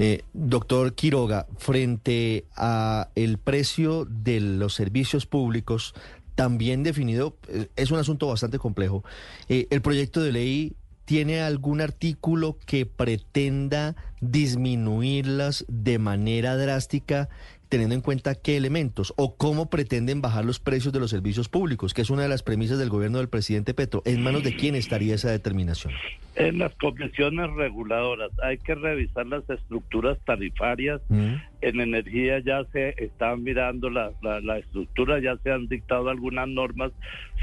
Eh, 0.00 0.22
doctor 0.32 0.96
Quiroga, 0.96 1.46
frente 1.56 2.46
a 2.56 3.10
el 3.14 3.38
precio 3.38 4.06
de 4.06 4.40
los 4.40 4.74
servicios 4.74 5.26
públicos, 5.26 5.94
también 6.40 6.82
definido, 6.82 7.36
eh, 7.48 7.68
es 7.76 7.90
un 7.90 7.98
asunto 7.98 8.26
bastante 8.26 8.58
complejo. 8.58 9.04
Eh, 9.50 9.66
el 9.68 9.82
proyecto 9.82 10.22
de 10.22 10.32
ley 10.32 10.74
tiene 11.04 11.42
algún 11.42 11.82
artículo 11.82 12.56
que 12.64 12.86
pretenda 12.86 13.94
disminuirlas 14.22 15.66
de 15.68 15.98
manera 15.98 16.56
drástica 16.56 17.28
teniendo 17.70 17.94
en 17.94 18.00
cuenta 18.02 18.34
qué 18.34 18.56
elementos 18.56 19.14
o 19.16 19.36
cómo 19.36 19.70
pretenden 19.70 20.20
bajar 20.20 20.44
los 20.44 20.58
precios 20.58 20.92
de 20.92 21.00
los 21.00 21.10
servicios 21.10 21.48
públicos, 21.48 21.94
que 21.94 22.02
es 22.02 22.10
una 22.10 22.22
de 22.22 22.28
las 22.28 22.42
premisas 22.42 22.78
del 22.78 22.90
gobierno 22.90 23.18
del 23.18 23.28
presidente 23.28 23.72
Petro. 23.74 24.02
¿En 24.04 24.22
manos 24.22 24.42
de 24.42 24.56
quién 24.56 24.74
estaría 24.74 25.14
esa 25.14 25.30
determinación? 25.30 25.94
En 26.34 26.58
las 26.58 26.74
comisiones 26.74 27.48
reguladoras 27.52 28.30
hay 28.42 28.58
que 28.58 28.74
revisar 28.74 29.26
las 29.26 29.48
estructuras 29.48 30.18
tarifarias. 30.24 31.00
Mm. 31.08 31.34
En 31.60 31.80
energía 31.80 32.40
ya 32.40 32.64
se 32.72 32.94
están 33.02 33.44
mirando 33.44 33.88
la, 33.88 34.10
la, 34.20 34.58
estructura, 34.58 35.20
ya 35.20 35.36
se 35.38 35.52
han 35.52 35.68
dictado 35.68 36.08
algunas 36.08 36.48
normas 36.48 36.90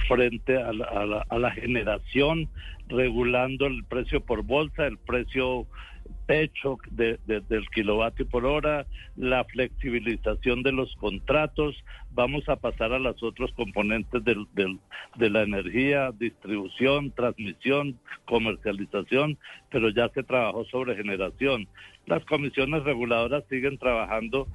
frente 0.10 0.58
a 0.58 0.74
la, 0.74 1.26
a 1.30 1.40
la 1.40 1.52
generación, 1.52 2.50
regulando 2.90 3.66
el 3.66 3.86
precio 3.86 4.20
por 4.20 4.44
bolsa, 4.44 4.88
el 4.88 4.98
precio 4.98 5.68
techo 6.26 6.78
de, 6.92 7.20
del 7.26 7.70
kilovatio 7.70 8.28
por 8.28 8.46
hora, 8.46 8.86
la 9.16 9.44
flexibilización 9.46 10.64
de 10.64 10.72
los 10.72 10.96
contratos, 10.96 11.76
vamos 12.12 12.48
a 12.50 12.56
pasar 12.56 12.94
a 12.94 13.00
los 13.00 13.22
otros 13.24 13.52
componentes 13.54 14.24
del, 14.24 14.48
de 15.16 15.30
la 15.30 15.44
energía, 15.44 16.12
distribución, 16.18 17.12
transmisión, 17.12 17.98
comercialización, 18.26 19.38
pero 19.70 19.90
ya 19.90 20.10
se 20.10 20.24
trabajó 20.24 20.66
sobre 20.66 20.96
generación. 20.96 21.68
Las 22.06 22.24
comisiones 22.26 22.84
reguladoras 22.84 23.44
siguen 23.50 23.78
trabajando 23.78 24.48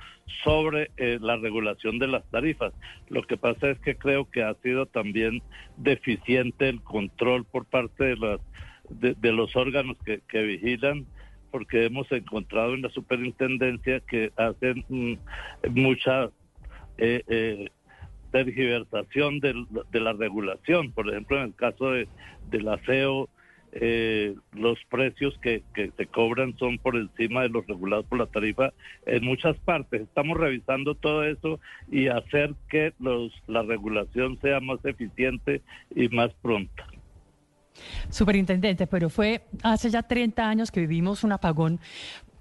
sobre 0.43 0.91
eh, 0.97 1.19
la 1.21 1.37
regulación 1.37 1.99
de 1.99 2.09
las 2.09 2.25
tarifas. 2.31 2.73
Lo 3.09 3.23
que 3.23 3.37
pasa 3.37 3.71
es 3.71 3.79
que 3.81 3.97
creo 3.97 4.31
que 4.31 4.43
ha 4.43 4.55
sido 4.63 4.87
también 4.87 5.43
deficiente 5.77 6.69
el 6.69 6.81
control 6.83 7.45
por 7.45 7.67
parte 7.67 8.05
de, 8.05 8.17
las, 8.17 8.41
de, 8.91 9.33
los 9.33 9.55
órganos 9.55 9.97
que 10.05 10.43
vigilan 10.43 11.07
porque 11.53 11.85
hemos 11.85 12.11
encontrado 12.11 12.75
en 12.75 12.83
la 12.83 12.89
superintendencia 12.89 14.01
que 14.01 14.33
hacen 14.37 14.85
mm, 14.89 15.13
mucha 15.71 16.31
eh, 16.99 17.23
eh, 17.29 17.69
tergiversación 18.33 19.39
de, 19.39 20.01
la 20.01 20.15
regulación. 20.15 20.91
Por 20.91 21.11
ejemplo, 21.11 21.37
en 21.37 21.45
el 21.45 21.55
caso 21.55 21.91
de, 21.91 22.09
del 22.51 22.67
aseo, 22.69 23.29
eh, 23.73 24.35
los 24.53 24.79
precios 24.91 25.39
que, 25.39 25.63
que 25.75 25.93
se 25.97 26.07
cobran 26.07 26.57
son 26.59 26.79
por 26.79 26.97
encima 26.97 27.43
de 27.43 27.51
los 27.51 27.67
regulados 27.67 28.07
por 28.07 28.19
la 28.19 28.27
tarifa 28.27 28.73
en 29.07 29.25
muchas 29.25 29.57
partes. 29.59 30.03
Estamos 30.03 30.39
revisando 30.39 30.95
todo 30.95 31.25
eso 31.25 31.61
y 31.91 32.09
hacer 32.09 32.55
que 32.69 32.93
los, 32.99 33.33
la 33.47 33.63
regulación 33.63 34.39
sea 34.41 34.61
más 34.61 34.85
eficiente 34.85 35.61
y 35.95 36.09
más 36.09 36.33
pronta. 36.43 36.87
Superintendente, 38.11 38.87
pero 38.87 39.11
fue 39.11 39.47
hace 39.63 39.91
ya 39.91 40.03
30 40.03 40.49
años 40.49 40.71
que 40.71 40.81
vivimos 40.81 41.25
un 41.25 41.33
apagón 41.33 41.81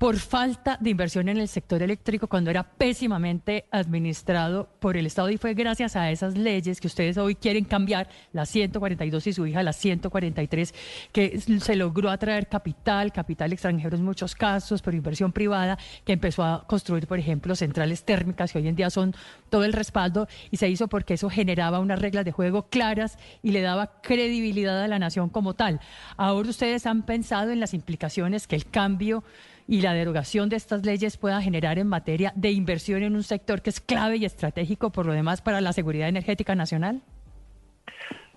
por 0.02 0.18
falta 0.18 0.80
de 0.82 0.90
inversión 0.90 1.30
en 1.30 1.38
el 1.38 1.48
sector 1.48 1.84
eléctrico 1.84 2.26
cuando 2.26 2.50
era 2.50 2.64
pésimamente 2.64 3.66
administrado 3.70 4.68
por 4.80 4.98
el 4.98 5.06
Estado 5.06 5.30
y 5.30 5.38
fue 5.38 5.54
gracias 5.54 5.96
a 5.96 6.10
esas 6.10 6.36
leyes 6.36 6.82
que 6.82 6.88
ustedes 6.88 7.20
hoy 7.20 7.36
quieren 7.36 7.66
cambiar, 7.66 8.10
la 8.34 8.48
142 8.48 9.28
y 9.28 9.34
su 9.34 9.46
hija 9.46 9.62
la 9.62 9.74
143, 9.74 10.74
que 11.12 11.40
se 11.40 11.76
logró 11.76 12.10
atraer 12.10 12.48
capital, 12.50 13.12
capital 13.12 13.54
extranjero 13.54 13.96
en 13.96 14.04
muchos 14.04 14.34
casos, 14.34 14.82
pero 14.82 14.98
inversión 14.98 15.32
privada, 15.32 15.78
que 16.04 16.14
empezó 16.14 16.44
a 16.46 16.66
construir, 16.66 17.06
por 17.06 17.20
ejemplo, 17.20 17.56
centrales 17.56 18.04
térmicas 18.04 18.52
que 18.52 18.58
hoy 18.58 18.68
en 18.70 18.76
día 18.76 18.90
son 18.90 19.14
todo 19.52 19.66
el 19.66 19.74
respaldo 19.74 20.28
y 20.50 20.58
se 20.58 20.68
hizo 20.68 20.88
porque 20.88 21.14
eso 21.14 21.30
generaba 21.30 21.80
unas 21.80 22.02
reglas 22.02 22.26
de 22.26 22.32
juego 22.32 22.64
claras 22.70 23.20
y 23.44 23.52
le 23.52 23.62
daba 23.62 24.02
credibilidad 24.02 24.82
a 24.82 24.88
la 24.88 24.98
nación 24.98 25.30
como 25.30 25.54
tal. 25.54 25.80
Ahora 26.18 26.50
ustedes 26.50 26.88
han 26.88 27.04
pensado 27.04 27.52
en 27.52 27.60
las 27.60 27.76
implicaciones 27.76 28.48
que 28.48 28.56
el 28.56 28.66
cambio 28.66 29.24
y 29.72 29.80
la 29.80 29.94
derogación 29.94 30.50
de 30.50 30.58
estas 30.58 30.86
leyes 30.86 31.16
pueda 31.16 31.42
generar 31.42 31.80
en 31.80 31.88
materia 31.88 32.34
de 32.36 32.52
inversión 32.52 33.04
en 33.04 33.16
un 33.16 33.24
sector 33.24 33.62
que 33.62 33.70
es 33.70 33.80
clave 33.80 34.18
y 34.18 34.26
estratégico 34.26 34.92
por 34.92 35.06
lo 35.06 35.14
demás 35.14 35.42
para 35.42 35.62
la 35.62 35.72
seguridad 35.72 36.10
energética 36.10 36.56
nacional? 36.56 37.02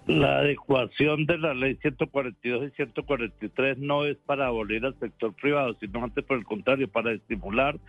La 0.07 0.39
adecuación 0.39 1.27
de 1.27 1.37
la 1.39 1.53
ley 1.53 1.75
142 1.83 2.69
y 2.69 2.77
143 2.77 3.79
no 3.79 4.05
es 4.05 4.17
para 4.19 4.47
abolir 4.47 4.85
al 4.85 4.97
sector 5.01 5.35
privado, 5.35 5.77
sino 5.81 6.05
antes 6.05 6.25
por 6.25 6.39
el 6.39 6.45
contrario, 6.45 6.87
para 6.87 7.11
estimular 7.11 7.81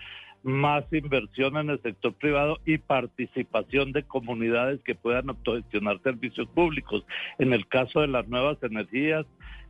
más 0.41 0.83
inversión 0.91 1.55
en 1.57 1.69
el 1.69 1.79
sector 1.83 2.15
privado 2.15 2.57
y 2.65 2.79
participación 2.79 3.91
de 3.91 4.01
comunidades 4.01 4.81
que 4.81 4.95
puedan 4.95 5.29
autogestionar 5.29 6.01
servicios 6.01 6.47
públicos. 6.47 7.05
En 7.37 7.53
el 7.53 7.67
caso 7.67 8.01
de 8.01 8.07
las 8.07 8.27
nuevas 8.27 8.57
energías, 8.63 9.27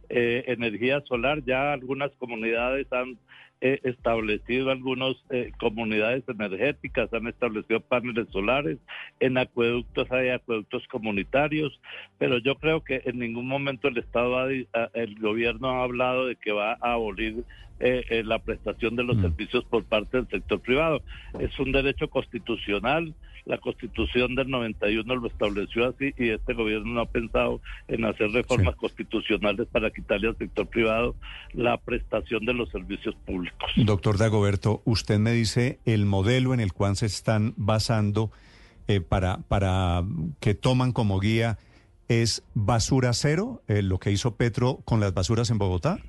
eh, 0.07 0.45
energía 0.47 1.01
solar, 1.01 1.43
ya 1.45 1.73
algunas 1.73 2.11
comunidades 2.19 2.87
han 2.93 3.17
he 3.65 3.79
establecido 3.83 4.69
algunas 4.69 5.15
eh, 5.31 5.51
comunidades 5.57 6.23
energéticas, 6.27 7.11
han 7.13 7.27
establecido 7.27 7.79
paneles 7.79 8.27
solares, 8.31 8.77
en 9.19 9.37
acueductos 9.37 10.11
hay 10.11 10.29
acueductos 10.29 10.87
comunitarios, 10.87 11.79
pero 12.19 12.37
yo 12.37 12.55
creo 12.55 12.83
que 12.83 13.01
en 13.05 13.17
ningún 13.17 13.47
momento 13.47 13.87
el 13.87 13.97
Estado, 13.97 14.49
el 14.49 15.19
gobierno 15.19 15.69
ha 15.69 15.83
hablado 15.83 16.27
de 16.27 16.35
que 16.35 16.51
va 16.51 16.73
a 16.73 16.93
abolir 16.93 17.43
eh, 17.79 18.05
eh, 18.09 18.23
la 18.23 18.39
prestación 18.39 18.95
de 18.95 19.03
los 19.03 19.17
mm. 19.17 19.21
servicios 19.21 19.65
por 19.65 19.83
parte 19.83 20.17
del 20.17 20.29
sector 20.29 20.61
privado. 20.61 21.01
Es 21.39 21.59
un 21.59 21.71
derecho 21.71 22.07
constitucional 22.07 23.13
la 23.45 23.57
constitución 23.59 24.35
del 24.35 24.49
91 24.49 25.15
lo 25.15 25.27
estableció 25.27 25.87
así 25.87 26.13
y 26.17 26.29
este 26.29 26.53
gobierno 26.53 26.93
no 26.93 27.01
ha 27.01 27.05
pensado 27.05 27.61
en 27.87 28.05
hacer 28.05 28.31
reformas 28.31 28.75
constitucionales 28.75 29.67
para 29.71 29.91
quitarle 29.91 30.29
al 30.29 30.37
sector 30.37 30.67
privado 30.67 31.15
la 31.53 31.77
prestación 31.77 32.45
de 32.45 32.53
los 32.53 32.69
servicios 32.69 33.15
públicos. 33.25 33.69
Doctor 33.75 34.17
Dagoberto, 34.17 34.81
usted 34.85 35.19
me 35.19 35.31
dice 35.31 35.79
el 35.85 36.05
modelo 36.05 36.53
en 36.53 36.59
el 36.59 36.73
cual 36.73 36.95
se 36.95 37.05
están 37.05 37.53
basando 37.55 38.31
eh, 38.87 39.01
para, 39.01 39.37
para 39.47 40.03
que 40.39 40.55
toman 40.55 40.91
como 40.91 41.19
guía 41.19 41.57
es 42.07 42.43
basura 42.53 43.13
cero, 43.13 43.63
eh, 43.67 43.81
lo 43.81 43.99
que 43.99 44.11
hizo 44.11 44.35
Petro 44.35 44.79
con 44.85 44.99
las 44.99 45.13
basuras 45.13 45.49
en 45.49 45.57
Bogotá. 45.57 45.99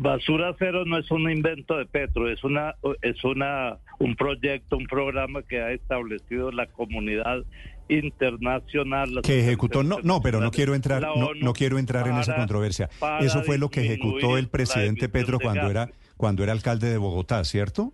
Basura 0.00 0.54
Cero 0.60 0.84
no 0.86 0.96
es 0.96 1.10
un 1.10 1.28
invento 1.28 1.76
de 1.76 1.84
Petro, 1.84 2.30
es 2.30 2.44
una 2.44 2.76
es 3.02 3.24
una 3.24 3.78
un 3.98 4.14
proyecto, 4.14 4.76
un 4.76 4.86
programa 4.86 5.42
que 5.42 5.60
ha 5.60 5.72
establecido 5.72 6.52
la 6.52 6.66
comunidad 6.66 7.42
internacional. 7.88 9.20
que 9.24 9.40
ejecutó 9.40 9.82
no 9.82 9.98
no 10.04 10.20
pero 10.20 10.40
no 10.40 10.52
quiero 10.52 10.76
entrar 10.76 11.02
no, 11.02 11.34
no 11.34 11.52
quiero 11.52 11.78
entrar 11.78 12.06
en 12.06 12.16
esa 12.16 12.36
controversia. 12.36 12.88
eso 13.20 13.42
fue 13.42 13.58
lo 13.58 13.70
que 13.70 13.80
ejecutó 13.80 14.38
el 14.38 14.46
presidente 14.48 15.08
Petro 15.08 15.40
cuando 15.40 15.68
era 15.68 15.90
cuando 16.16 16.44
era 16.44 16.52
alcalde 16.52 16.88
de 16.88 16.96
Bogotá 16.98 17.42
cierto 17.44 17.92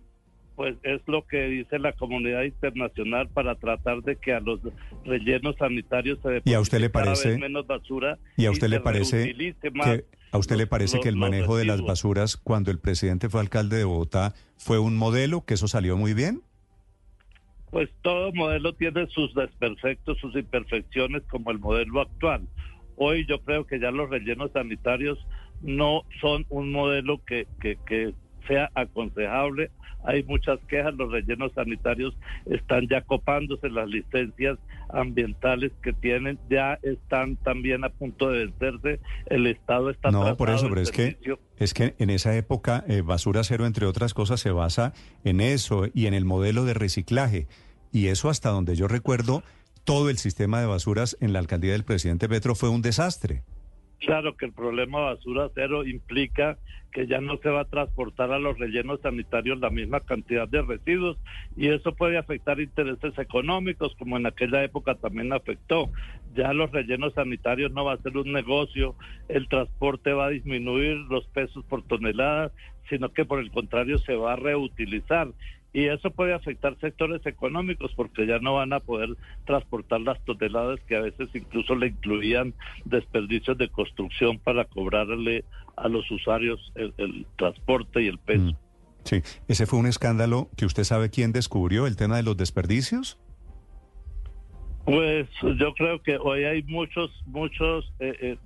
Pues 0.55 0.75
es 0.83 1.01
lo 1.07 1.25
que 1.25 1.47
dice 1.47 1.79
la 1.79 1.91
comunidad 1.93 2.43
internacional 2.43 3.29
para 3.29 3.55
tratar 3.55 4.01
de 4.03 4.15
que 4.17 4.31
a 4.31 4.39
los 4.41 4.59
rellenos 5.05 5.55
sanitarios 5.57 6.19
se 6.21 6.41
¿Y 6.45 6.53
a 6.53 6.59
usted 6.59 6.79
le 6.79 6.91
parece- 6.91 7.39
menos 7.39 7.65
basura 7.65 8.19
y 8.37 8.45
a 8.45 8.51
usted 8.51 8.67
le 8.67 8.79
parece 8.79 9.33
más 9.73 9.87
que 9.87 10.05
a 10.35 10.39
usted 10.39 10.55
le 10.57 10.67
parece 10.67 10.97
los- 10.97 11.03
que 11.03 11.09
el 11.09 11.15
manejo 11.15 11.57
de 11.57 11.65
las 11.65 11.81
basuras 11.81 12.37
cuando 12.37 12.71
el 12.71 12.79
presidente 12.79 13.29
fue 13.29 13.41
alcalde 13.41 13.77
de 13.77 13.83
Bogotá 13.85 14.33
fue 14.57 14.79
un 14.79 14.95
modelo 14.97 15.45
que 15.45 15.55
eso 15.55 15.67
salió 15.67 15.97
muy 15.97 16.13
bien 16.13 16.41
Pues 17.71 17.89
todo 18.03 18.31
modelo 18.33 18.73
tiene 18.73 19.05
sus 19.07 19.33
desperfectos, 19.33 20.17
sus 20.19 20.33
imperfecciones, 20.35 21.23
como 21.29 21.51
el 21.51 21.59
modelo 21.59 21.99
actual. 22.01 22.47
Hoy 22.95 23.25
yo 23.27 23.41
creo 23.41 23.65
que 23.65 23.79
ya 23.81 23.91
los 23.91 24.09
rellenos 24.09 24.51
sanitarios 24.53 25.17
no 25.61 26.03
son 26.21 26.45
un 26.49 26.71
modelo 26.71 27.21
que, 27.25 27.47
que, 27.59 27.77
que 27.85 28.13
sea 28.47 28.69
aconsejable. 28.75 29.71
Hay 30.03 30.23
muchas 30.23 30.59
quejas, 30.67 30.93
los 30.95 31.11
rellenos 31.11 31.51
sanitarios 31.53 32.15
están 32.45 32.87
ya 32.87 33.01
copándose, 33.01 33.69
las 33.69 33.87
licencias 33.87 34.59
ambientales 34.89 35.71
que 35.81 35.93
tienen 35.93 36.37
ya 36.49 36.77
están 36.83 37.37
también 37.37 37.83
a 37.83 37.89
punto 37.89 38.29
de 38.29 38.45
vencerse. 38.45 38.99
El 39.25 39.47
Estado 39.47 39.89
está 39.89 40.11
No, 40.11 40.37
por 40.37 40.51
eso, 40.51 40.69
pero 40.69 40.81
es 40.81 40.91
que, 40.91 41.17
es 41.57 41.73
que 41.73 41.95
en 41.97 42.11
esa 42.11 42.35
época 42.35 42.83
eh, 42.87 43.01
Basura 43.01 43.43
Cero, 43.43 43.65
entre 43.65 43.87
otras 43.87 44.13
cosas, 44.13 44.39
se 44.39 44.51
basa 44.51 44.93
en 45.23 45.41
eso 45.41 45.87
y 45.93 46.05
en 46.05 46.13
el 46.13 46.25
modelo 46.25 46.65
de 46.65 46.75
reciclaje. 46.75 47.47
Y 47.91 48.07
eso 48.07 48.29
hasta 48.29 48.49
donde 48.49 48.75
yo 48.75 48.87
recuerdo, 48.87 49.43
todo 49.85 50.09
el 50.09 50.17
sistema 50.17 50.59
de 50.59 50.67
basuras 50.67 51.17
en 51.21 51.33
la 51.33 51.39
alcaldía 51.39 51.71
del 51.71 51.83
presidente 51.83 52.29
Petro 52.29 52.55
fue 52.55 52.69
un 52.69 52.81
desastre. 52.81 53.43
Claro 53.99 54.35
que 54.35 54.45
el 54.45 54.53
problema 54.53 54.99
basura 54.99 55.49
cero 55.55 55.85
implica 55.85 56.57
que 56.91 57.07
ya 57.07 57.19
no 57.19 57.37
se 57.37 57.49
va 57.49 57.61
a 57.61 57.69
transportar 57.69 58.31
a 58.31 58.39
los 58.39 58.57
rellenos 58.57 59.01
sanitarios 59.01 59.59
la 59.59 59.69
misma 59.69 59.99
cantidad 59.99 60.47
de 60.47 60.61
residuos 60.61 61.17
y 61.57 61.67
eso 61.67 61.93
puede 61.93 62.17
afectar 62.17 62.59
intereses 62.61 63.17
económicos 63.17 63.93
como 63.99 64.15
en 64.15 64.25
aquella 64.25 64.63
época 64.63 64.95
también 64.95 65.33
afectó. 65.33 65.91
Ya 66.33 66.53
los 66.53 66.71
rellenos 66.71 67.13
sanitarios 67.13 67.71
no 67.71 67.83
va 67.83 67.93
a 67.93 68.01
ser 68.01 68.17
un 68.17 68.31
negocio, 68.31 68.95
el 69.27 69.47
transporte 69.49 70.13
va 70.13 70.27
a 70.27 70.29
disminuir 70.29 70.95
los 71.09 71.27
pesos 71.27 71.65
por 71.65 71.83
tonelada, 71.83 72.51
sino 72.89 73.11
que 73.11 73.25
por 73.25 73.39
el 73.39 73.51
contrario 73.51 73.97
se 73.99 74.15
va 74.15 74.33
a 74.33 74.37
reutilizar 74.37 75.27
y 75.75 75.89
eso 75.89 76.09
puede 76.09 76.33
afectar 76.33 76.79
sectores 76.79 77.25
económicos 77.25 77.91
porque 77.97 78.25
ya 78.25 78.39
no 78.39 78.53
van 78.53 78.71
a 78.71 78.79
poder 78.79 79.09
transportar 79.45 79.99
las 79.99 80.23
toneladas 80.23 80.79
que 80.87 80.95
a 80.95 81.01
veces 81.01 81.27
incluso 81.33 81.75
le 81.75 81.87
incluían 81.87 82.53
desperdicios 82.85 83.57
de 83.57 83.67
construcción 83.67 84.39
para 84.39 84.63
cobrarle 84.63 85.43
a 85.75 85.89
los 85.89 86.09
usuarios 86.09 86.71
el, 86.75 86.93
el 86.95 87.27
transporte 87.35 88.01
y 88.03 88.07
el 88.07 88.17
peso. 88.19 88.57
Sí, 89.03 89.21
ese 89.49 89.65
fue 89.65 89.77
un 89.77 89.87
escándalo 89.87 90.49
que 90.55 90.65
usted 90.65 90.85
sabe 90.85 91.09
quién 91.09 91.33
descubrió, 91.33 91.87
el 91.87 91.97
tema 91.97 92.15
de 92.15 92.23
los 92.23 92.37
desperdicios. 92.37 93.19
Pues 94.85 95.27
yo 95.59 95.73
creo 95.73 96.01
que 96.01 96.15
hoy 96.15 96.45
hay 96.45 96.63
muchos, 96.63 97.11
muchos 97.25 97.91
eh, 97.99 98.15
eh, 98.21 98.37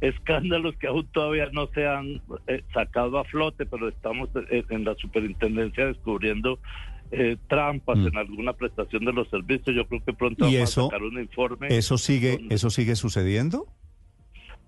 escándalos 0.00 0.76
que 0.76 0.86
aún 0.88 1.06
todavía 1.06 1.48
no 1.52 1.68
se 1.68 1.86
han 1.86 2.20
eh, 2.46 2.62
sacado 2.74 3.18
a 3.18 3.24
flote, 3.24 3.66
pero 3.66 3.88
estamos 3.88 4.28
eh, 4.50 4.64
en 4.70 4.84
la 4.84 4.94
superintendencia 4.96 5.86
descubriendo 5.86 6.58
eh, 7.12 7.36
trampas 7.48 7.98
en 7.98 8.16
alguna 8.16 8.52
prestación 8.52 9.04
de 9.04 9.12
los 9.12 9.28
servicios. 9.30 9.74
Yo 9.76 9.86
creo 9.86 10.02
que 10.04 10.12
pronto 10.12 10.48
¿Y 10.48 10.54
vamos 10.56 10.70
eso- 10.70 10.80
a 10.82 10.90
sacar 10.90 11.02
un 11.02 11.20
informe. 11.20 11.68
¿Eso 11.70 11.98
sigue, 11.98 12.40
eso 12.50 12.68
sigue 12.70 12.96
sucediendo? 12.96 13.66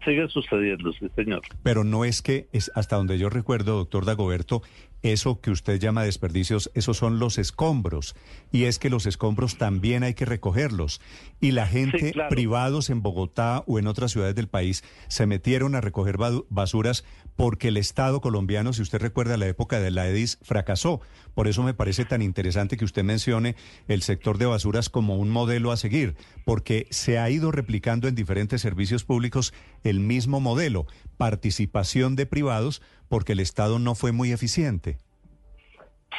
Sigue 0.04 0.28
sucediendo, 0.28 0.92
sí, 0.92 1.08
señor. 1.16 1.40
Pero 1.64 1.82
no 1.82 2.04
es 2.04 2.22
que, 2.22 2.48
es 2.52 2.70
hasta 2.76 2.96
donde 2.96 3.18
yo 3.18 3.28
recuerdo, 3.30 3.76
doctor 3.78 4.04
Dagoberto, 4.04 4.62
eso 5.02 5.40
que 5.40 5.50
usted 5.50 5.78
llama 5.78 6.02
desperdicios, 6.02 6.70
esos 6.74 6.96
son 6.96 7.18
los 7.18 7.38
escombros. 7.38 8.14
Y 8.50 8.64
es 8.64 8.78
que 8.78 8.90
los 8.90 9.06
escombros 9.06 9.56
también 9.56 10.02
hay 10.02 10.14
que 10.14 10.24
recogerlos. 10.24 11.00
Y 11.40 11.52
la 11.52 11.66
gente, 11.66 12.12
claro. 12.12 12.30
privados 12.30 12.90
en 12.90 13.02
Bogotá 13.02 13.62
o 13.66 13.78
en 13.78 13.86
otras 13.86 14.12
ciudades 14.12 14.34
del 14.34 14.48
país, 14.48 14.82
se 15.08 15.26
metieron 15.26 15.74
a 15.74 15.80
recoger 15.80 16.16
basuras 16.48 17.04
porque 17.36 17.68
el 17.68 17.76
Estado 17.76 18.20
colombiano, 18.20 18.72
si 18.72 18.82
usted 18.82 19.00
recuerda 19.00 19.36
la 19.36 19.46
época 19.46 19.78
de 19.78 19.92
la 19.92 20.08
EDIS, 20.08 20.38
fracasó. 20.42 21.00
Por 21.34 21.46
eso 21.46 21.62
me 21.62 21.72
parece 21.72 22.04
tan 22.04 22.20
interesante 22.20 22.76
que 22.76 22.84
usted 22.84 23.04
mencione 23.04 23.54
el 23.86 24.02
sector 24.02 24.38
de 24.38 24.46
basuras 24.46 24.88
como 24.88 25.16
un 25.16 25.30
modelo 25.30 25.70
a 25.70 25.76
seguir, 25.76 26.16
porque 26.44 26.88
se 26.90 27.20
ha 27.20 27.30
ido 27.30 27.52
replicando 27.52 28.08
en 28.08 28.16
diferentes 28.16 28.60
servicios 28.60 29.04
públicos 29.04 29.54
el 29.84 30.00
mismo 30.00 30.40
modelo, 30.40 30.86
participación 31.16 32.16
de 32.16 32.26
privados, 32.26 32.82
porque 33.08 33.32
el 33.32 33.40
Estado 33.40 33.78
no 33.78 33.94
fue 33.94 34.12
muy 34.12 34.32
eficiente. 34.32 34.98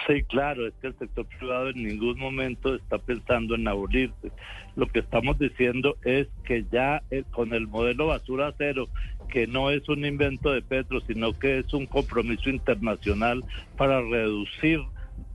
Sí, 0.07 0.23
claro, 0.23 0.67
es 0.67 0.73
que 0.75 0.87
el 0.87 0.97
sector 0.97 1.25
privado 1.25 1.69
en 1.69 1.83
ningún 1.83 2.17
momento 2.19 2.75
está 2.75 2.97
pensando 2.99 3.55
en 3.55 3.67
abolirse. 3.67 4.31
Lo 4.75 4.87
que 4.87 4.99
estamos 4.99 5.37
diciendo 5.39 5.97
es 6.03 6.27
que 6.43 6.65
ya 6.71 7.01
eh, 7.11 7.23
con 7.31 7.53
el 7.53 7.67
modelo 7.67 8.07
basura 8.07 8.53
cero, 8.57 8.87
que 9.29 9.45
no 9.47 9.69
es 9.71 9.87
un 9.89 10.05
invento 10.05 10.51
de 10.51 10.61
Petro, 10.61 11.01
sino 11.01 11.37
que 11.37 11.59
es 11.59 11.73
un 11.73 11.85
compromiso 11.85 12.49
internacional 12.49 13.43
para 13.77 14.01
reducir, 14.01 14.79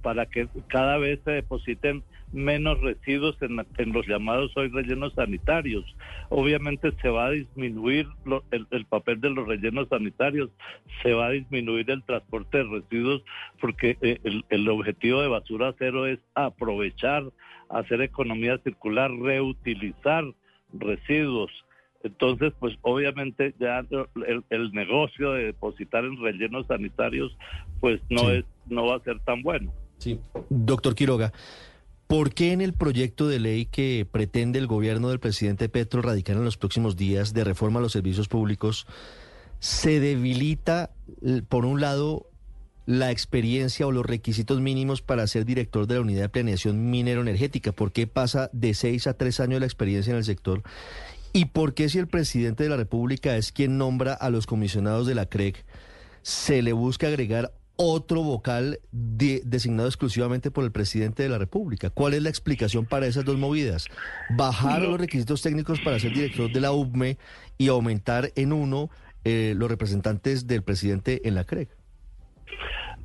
para 0.02 0.26
que 0.26 0.48
cada 0.68 0.98
vez 0.98 1.20
se 1.24 1.32
depositen 1.32 2.02
menos 2.34 2.80
residuos 2.80 3.36
en, 3.40 3.64
en 3.78 3.92
los 3.92 4.06
llamados 4.06 4.54
hoy 4.56 4.68
rellenos 4.68 5.14
sanitarios. 5.14 5.84
Obviamente 6.28 6.92
se 7.00 7.08
va 7.08 7.26
a 7.26 7.30
disminuir 7.30 8.06
lo- 8.24 8.42
el, 8.50 8.66
el 8.70 8.84
papel 8.86 9.20
de 9.20 9.30
los 9.30 9.46
rellenos 9.46 9.88
sanitarios, 9.88 10.50
se 11.02 11.12
va 11.14 11.26
a 11.26 11.30
disminuir 11.30 11.90
el 11.90 12.02
transporte 12.02 12.58
de 12.58 12.64
residuos 12.64 13.22
porque 13.60 13.96
eh, 14.02 14.18
el, 14.24 14.44
el 14.50 14.68
objetivo 14.68 15.22
de 15.22 15.28
basura 15.28 15.74
cero 15.78 16.06
es 16.06 16.18
aprovechar, 16.34 17.24
hacer 17.70 18.02
economía 18.02 18.58
circular, 18.58 19.10
reutilizar 19.12 20.24
residuos. 20.72 21.50
Entonces, 22.02 22.52
pues 22.58 22.76
obviamente 22.82 23.54
ya 23.58 23.78
el, 24.26 24.44
el 24.50 24.72
negocio 24.72 25.32
de 25.32 25.44
depositar 25.46 26.04
en 26.04 26.20
rellenos 26.20 26.66
sanitarios, 26.66 27.34
pues 27.80 28.00
no 28.10 28.20
Sí. 28.20 28.26
es, 28.32 28.44
no 28.68 28.86
va 28.86 28.96
a 28.96 29.00
ser 29.00 29.20
tan 29.20 29.40
bueno. 29.42 29.72
Sí. 29.98 30.20
Doctor 30.50 30.94
Quiroga, 30.94 31.32
¿por 32.06 32.34
qué 32.34 32.52
en 32.52 32.60
el 32.60 32.72
proyecto 32.72 33.28
de 33.28 33.40
ley 33.40 33.66
que 33.66 34.06
pretende 34.10 34.58
el 34.58 34.66
gobierno 34.66 35.08
del 35.08 35.20
presidente 35.20 35.68
Petro 35.68 36.02
radicar 36.02 36.36
en 36.36 36.44
los 36.44 36.56
próximos 36.56 36.96
días 36.96 37.32
de 37.32 37.44
reforma 37.44 37.78
a 37.78 37.82
los 37.82 37.92
servicios 37.92 38.28
públicos 38.28 38.86
se 39.60 40.00
debilita, 40.00 40.90
por 41.48 41.64
un 41.64 41.80
lado, 41.80 42.26
la 42.86 43.10
experiencia 43.10 43.86
o 43.86 43.92
los 43.92 44.04
requisitos 44.04 44.60
mínimos 44.60 45.00
para 45.00 45.26
ser 45.26 45.46
director 45.46 45.86
de 45.86 45.94
la 45.94 46.02
unidad 46.02 46.22
de 46.22 46.28
planeación 46.28 46.90
minero-energética? 46.90 47.72
¿Por 47.72 47.92
qué 47.92 48.06
pasa 48.06 48.50
de 48.52 48.74
seis 48.74 49.06
a 49.06 49.14
tres 49.14 49.40
años 49.40 49.60
la 49.60 49.66
experiencia 49.66 50.10
en 50.10 50.18
el 50.18 50.24
sector? 50.24 50.62
¿Y 51.32 51.46
por 51.46 51.74
qué 51.74 51.88
si 51.88 51.98
el 51.98 52.08
presidente 52.08 52.62
de 52.62 52.68
la 52.68 52.76
República 52.76 53.36
es 53.36 53.52
quien 53.52 53.78
nombra 53.78 54.12
a 54.12 54.30
los 54.30 54.46
comisionados 54.46 55.06
de 55.06 55.14
la 55.14 55.26
CREC, 55.26 55.64
se 56.22 56.62
le 56.62 56.72
busca 56.72 57.08
agregar 57.08 57.52
otro 57.76 58.22
vocal 58.22 58.80
de- 58.92 59.42
designado 59.44 59.88
exclusivamente 59.88 60.50
por 60.50 60.64
el 60.64 60.72
presidente 60.72 61.22
de 61.22 61.28
la 61.28 61.38
República? 61.38 61.90
¿Cuál 61.90 62.14
es 62.14 62.22
la 62.22 62.28
explicación 62.28 62.86
para 62.86 63.06
esas 63.06 63.24
dos 63.24 63.36
movidas? 63.38 63.86
Bajar 64.36 64.82
los 64.82 64.98
requisitos 65.00 65.42
técnicos 65.42 65.80
para 65.80 65.98
ser 65.98 66.12
director 66.12 66.52
de 66.52 66.60
la 66.60 66.72
UBME 66.72 67.18
y 67.58 67.68
aumentar 67.68 68.32
en 68.36 68.52
uno 68.52 68.90
eh, 69.24 69.54
los 69.56 69.68
representantes 69.68 70.46
del 70.46 70.62
presidente 70.62 71.26
en 71.26 71.34
la 71.34 71.44
CREC. 71.44 71.68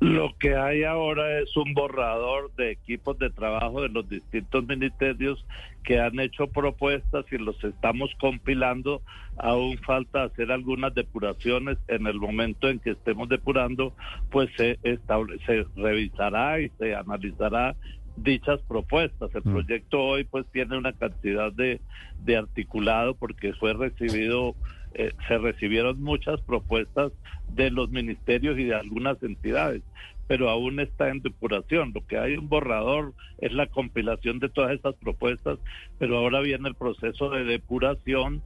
Lo 0.00 0.34
que 0.38 0.56
hay 0.56 0.84
ahora 0.84 1.40
es 1.40 1.54
un 1.58 1.74
borrador 1.74 2.50
de 2.56 2.70
equipos 2.70 3.18
de 3.18 3.28
trabajo 3.28 3.82
de 3.82 3.90
los 3.90 4.08
distintos 4.08 4.66
ministerios 4.66 5.44
que 5.84 6.00
han 6.00 6.18
hecho 6.20 6.46
propuestas 6.46 7.26
y 7.30 7.36
los 7.36 7.62
estamos 7.62 8.10
compilando. 8.18 9.02
Aún 9.36 9.76
falta 9.78 10.24
hacer 10.24 10.50
algunas 10.52 10.94
depuraciones. 10.94 11.76
En 11.88 12.06
el 12.06 12.18
momento 12.18 12.68
en 12.70 12.78
que 12.78 12.90
estemos 12.92 13.28
depurando, 13.28 13.94
pues 14.30 14.48
se, 14.56 14.78
se 14.82 15.66
revisará 15.76 16.60
y 16.60 16.70
se 16.78 16.94
analizará 16.94 17.76
dichas 18.16 18.60
propuestas. 18.68 19.34
El 19.34 19.42
Mm. 19.44 19.52
proyecto 19.52 20.00
hoy 20.02 20.24
pues 20.24 20.46
tiene 20.52 20.78
una 20.78 20.92
cantidad 20.92 21.52
de, 21.52 21.80
de 22.24 22.36
articulado 22.36 23.14
porque 23.14 23.52
fue 23.54 23.72
recibido, 23.74 24.54
eh, 24.94 25.12
se 25.28 25.38
recibieron 25.38 26.02
muchas 26.02 26.40
propuestas 26.42 27.12
de 27.54 27.70
los 27.70 27.90
ministerios 27.90 28.58
y 28.58 28.64
de 28.64 28.74
algunas 28.74 29.22
entidades, 29.22 29.82
pero 30.26 30.48
aún 30.48 30.80
está 30.80 31.10
en 31.10 31.20
depuración. 31.20 31.92
Lo 31.94 32.06
que 32.06 32.18
hay 32.18 32.36
un 32.36 32.48
borrador 32.48 33.14
es 33.38 33.52
la 33.52 33.66
compilación 33.66 34.38
de 34.38 34.48
todas 34.48 34.72
estas 34.72 34.94
propuestas, 34.96 35.58
pero 35.98 36.18
ahora 36.18 36.40
viene 36.40 36.68
el 36.68 36.74
proceso 36.74 37.30
de 37.30 37.44
depuración 37.44 38.42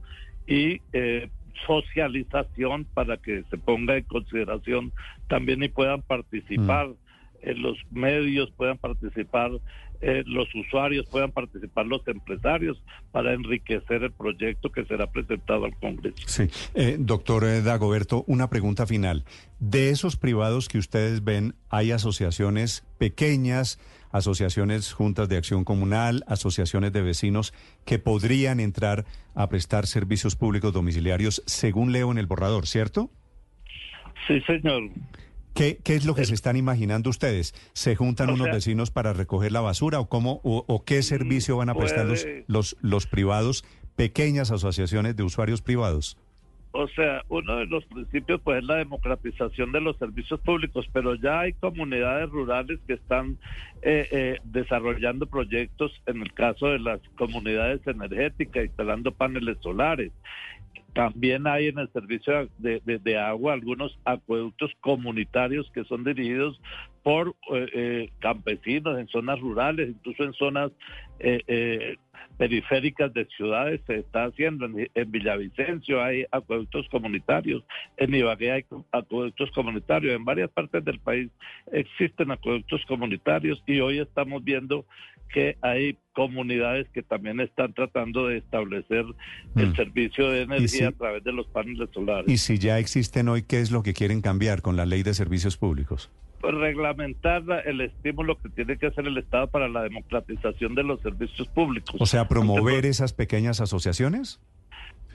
y 0.47 0.81
eh, 0.93 1.29
socialización 1.65 2.85
para 2.85 3.17
que 3.17 3.43
se 3.49 3.57
ponga 3.57 3.97
en 3.97 4.03
consideración 4.03 4.91
también 5.27 5.63
y 5.63 5.69
puedan 5.69 6.01
participar 6.01 6.89
en 7.41 7.61
los 7.61 7.77
medios, 7.91 8.51
puedan 8.51 8.77
participar 8.77 9.51
eh, 10.01 10.23
los 10.25 10.53
usuarios, 10.55 11.05
puedan 11.07 11.31
participar 11.31 11.85
los 11.85 12.07
empresarios 12.07 12.81
para 13.11 13.33
enriquecer 13.33 14.03
el 14.03 14.11
proyecto 14.11 14.71
que 14.71 14.85
será 14.85 15.07
presentado 15.07 15.65
al 15.65 15.75
Congreso. 15.77 16.17
Sí. 16.25 16.43
Eh, 16.73 16.97
doctor 16.99 17.43
eh, 17.45 17.61
Dagoberto, 17.61 18.23
una 18.27 18.49
pregunta 18.49 18.85
final. 18.85 19.23
De 19.59 19.89
esos 19.89 20.17
privados 20.17 20.67
que 20.67 20.77
ustedes 20.77 21.23
ven, 21.23 21.55
¿hay 21.69 21.91
asociaciones 21.91 22.85
pequeñas, 22.97 23.79
asociaciones 24.11 24.93
juntas 24.93 25.29
de 25.29 25.37
acción 25.37 25.63
comunal, 25.63 26.23
asociaciones 26.27 26.93
de 26.93 27.01
vecinos 27.01 27.53
que 27.85 27.99
podrían 27.99 28.59
entrar 28.59 29.05
a 29.33 29.49
prestar 29.49 29.87
servicios 29.87 30.35
públicos 30.35 30.73
domiciliarios, 30.73 31.43
según 31.45 31.91
leo 31.91 32.11
en 32.11 32.17
el 32.17 32.25
borrador, 32.25 32.67
¿cierto? 32.67 33.09
Sí, 34.27 34.41
señor. 34.41 34.89
¿Qué, 35.55 35.79
qué 35.83 35.95
es 35.95 36.05
lo 36.05 36.13
que 36.15 36.25
se 36.25 36.33
están 36.33 36.57
imaginando 36.57 37.09
ustedes? 37.09 37.53
¿Se 37.73 37.95
juntan 37.95 38.29
unos 38.29 38.45
sea- 38.45 38.53
vecinos 38.55 38.91
para 38.91 39.13
recoger 39.13 39.51
la 39.53 39.61
basura 39.61 39.99
o 40.01 40.09
cómo 40.09 40.41
o, 40.43 40.65
o 40.67 40.83
qué 40.83 41.01
servicio 41.01 41.55
van 41.57 41.69
a 41.69 41.75
prestar 41.75 42.05
los, 42.05 42.27
los, 42.47 42.75
los 42.81 43.07
privados, 43.07 43.63
pequeñas 43.95 44.51
asociaciones 44.51 45.15
de 45.15 45.23
usuarios 45.23 45.61
privados? 45.61 46.17
O 46.77 46.89
sea, 46.89 47.23
uno 47.29 47.55
de 47.55 47.67
los 47.67 47.85
principios 47.85 48.41
pues 48.43 48.57
es 48.57 48.65
la 48.65 48.75
democratización 48.75 49.71
de 49.71 49.79
los 49.79 49.97
servicios 49.97 50.41
públicos, 50.41 50.85
pero 50.91 51.15
ya 51.15 51.39
hay 51.39 51.53
comunidades 51.53 52.29
rurales 52.29 52.81
que 52.85 52.95
están 52.95 53.37
eh, 53.81 54.09
eh, 54.11 54.37
desarrollando 54.43 55.25
proyectos, 55.25 55.93
en 56.05 56.21
el 56.21 56.33
caso 56.33 56.67
de 56.67 56.79
las 56.79 56.99
comunidades 57.17 57.79
energéticas, 57.87 58.65
instalando 58.65 59.13
paneles 59.13 59.57
solares. 59.61 60.11
También 60.95 61.45
hay 61.45 61.67
en 61.67 61.77
el 61.77 61.91
servicio 61.91 62.49
de, 62.57 62.81
de- 62.85 63.17
agua 63.17 63.51
algunos 63.51 63.99
acueductos 64.05 64.71
comunitarios 64.79 65.69
que 65.73 65.83
son 65.83 66.05
dirigidos 66.05 66.59
por 67.03 67.35
eh, 67.53 67.67
eh, 67.73 68.09
campesinos 68.19 68.97
en 68.97 69.07
zonas 69.09 69.39
rurales, 69.41 69.89
incluso 69.89 70.23
en 70.23 70.33
zonas 70.33 70.71
eh, 71.19 71.41
eh, 71.47 71.97
periféricas 72.37 73.13
de 73.13 73.25
ciudades 73.25 73.81
se 73.85 73.97
está 73.97 74.23
haciendo. 74.23 74.65
En, 74.65 74.89
en 74.93 75.11
Villavicencio 75.11 76.01
hay 76.01 76.25
acueductos 76.31 76.87
comunitarios, 76.89 77.61
en 77.97 78.15
Ibagué 78.15 78.51
hay 78.53 78.65
acueductos 78.93 79.51
comunitarios, 79.51 80.15
en 80.15 80.23
varias 80.23 80.49
partes 80.49 80.83
del 80.85 80.99
país 80.99 81.29
existen 81.73 82.31
acueductos 82.31 82.85
comunitarios 82.85 83.61
y 83.67 83.81
hoy 83.81 83.99
estamos 83.99 84.41
viendo 84.45 84.85
que 85.33 85.57
hay 85.61 85.97
comunidades 86.13 86.87
que 86.93 87.03
también 87.03 87.39
están 87.41 87.73
tratando 87.73 88.27
de 88.27 88.37
establecer 88.37 89.05
el 89.55 89.67
Mm. 89.69 89.75
servicio 89.75 90.29
de 90.29 90.43
energía 90.43 90.67
si- 90.69 90.83
a 90.83 90.91
través 90.91 91.23
de 91.23 91.33
los 91.33 91.45
paneles 91.47 91.89
solares. 91.93 92.31
Y 92.31 92.37
si 92.37 92.57
ya 92.57 92.79
existen 92.79 93.27
hoy, 93.27 93.43
¿qué 93.43 93.59
es 93.59 93.71
lo 93.71 93.83
que 93.83 93.93
quieren 93.93 94.21
cambiar 94.21 94.61
con 94.61 94.75
la 94.77 94.85
ley 94.85 95.03
de 95.03 95.13
servicios 95.13 95.57
públicos? 95.57 96.09
Pues 96.39 96.53
reglamentar 96.53 97.43
la- 97.43 97.59
el 97.61 97.81
estímulo 97.81 98.37
que 98.39 98.49
tiene 98.49 98.77
que 98.77 98.87
hacer 98.87 99.07
el 99.07 99.17
Estado 99.17 99.47
para 99.47 99.67
la 99.67 99.81
democratización 99.83 100.75
de 100.75 100.83
los 100.83 101.01
servicios 101.01 101.47
públicos. 101.49 101.95
O 101.99 102.05
sea, 102.05 102.27
promover 102.27 102.85
esas 102.85 103.13
pequeñas 103.13 103.61
asociaciones. 103.61 104.39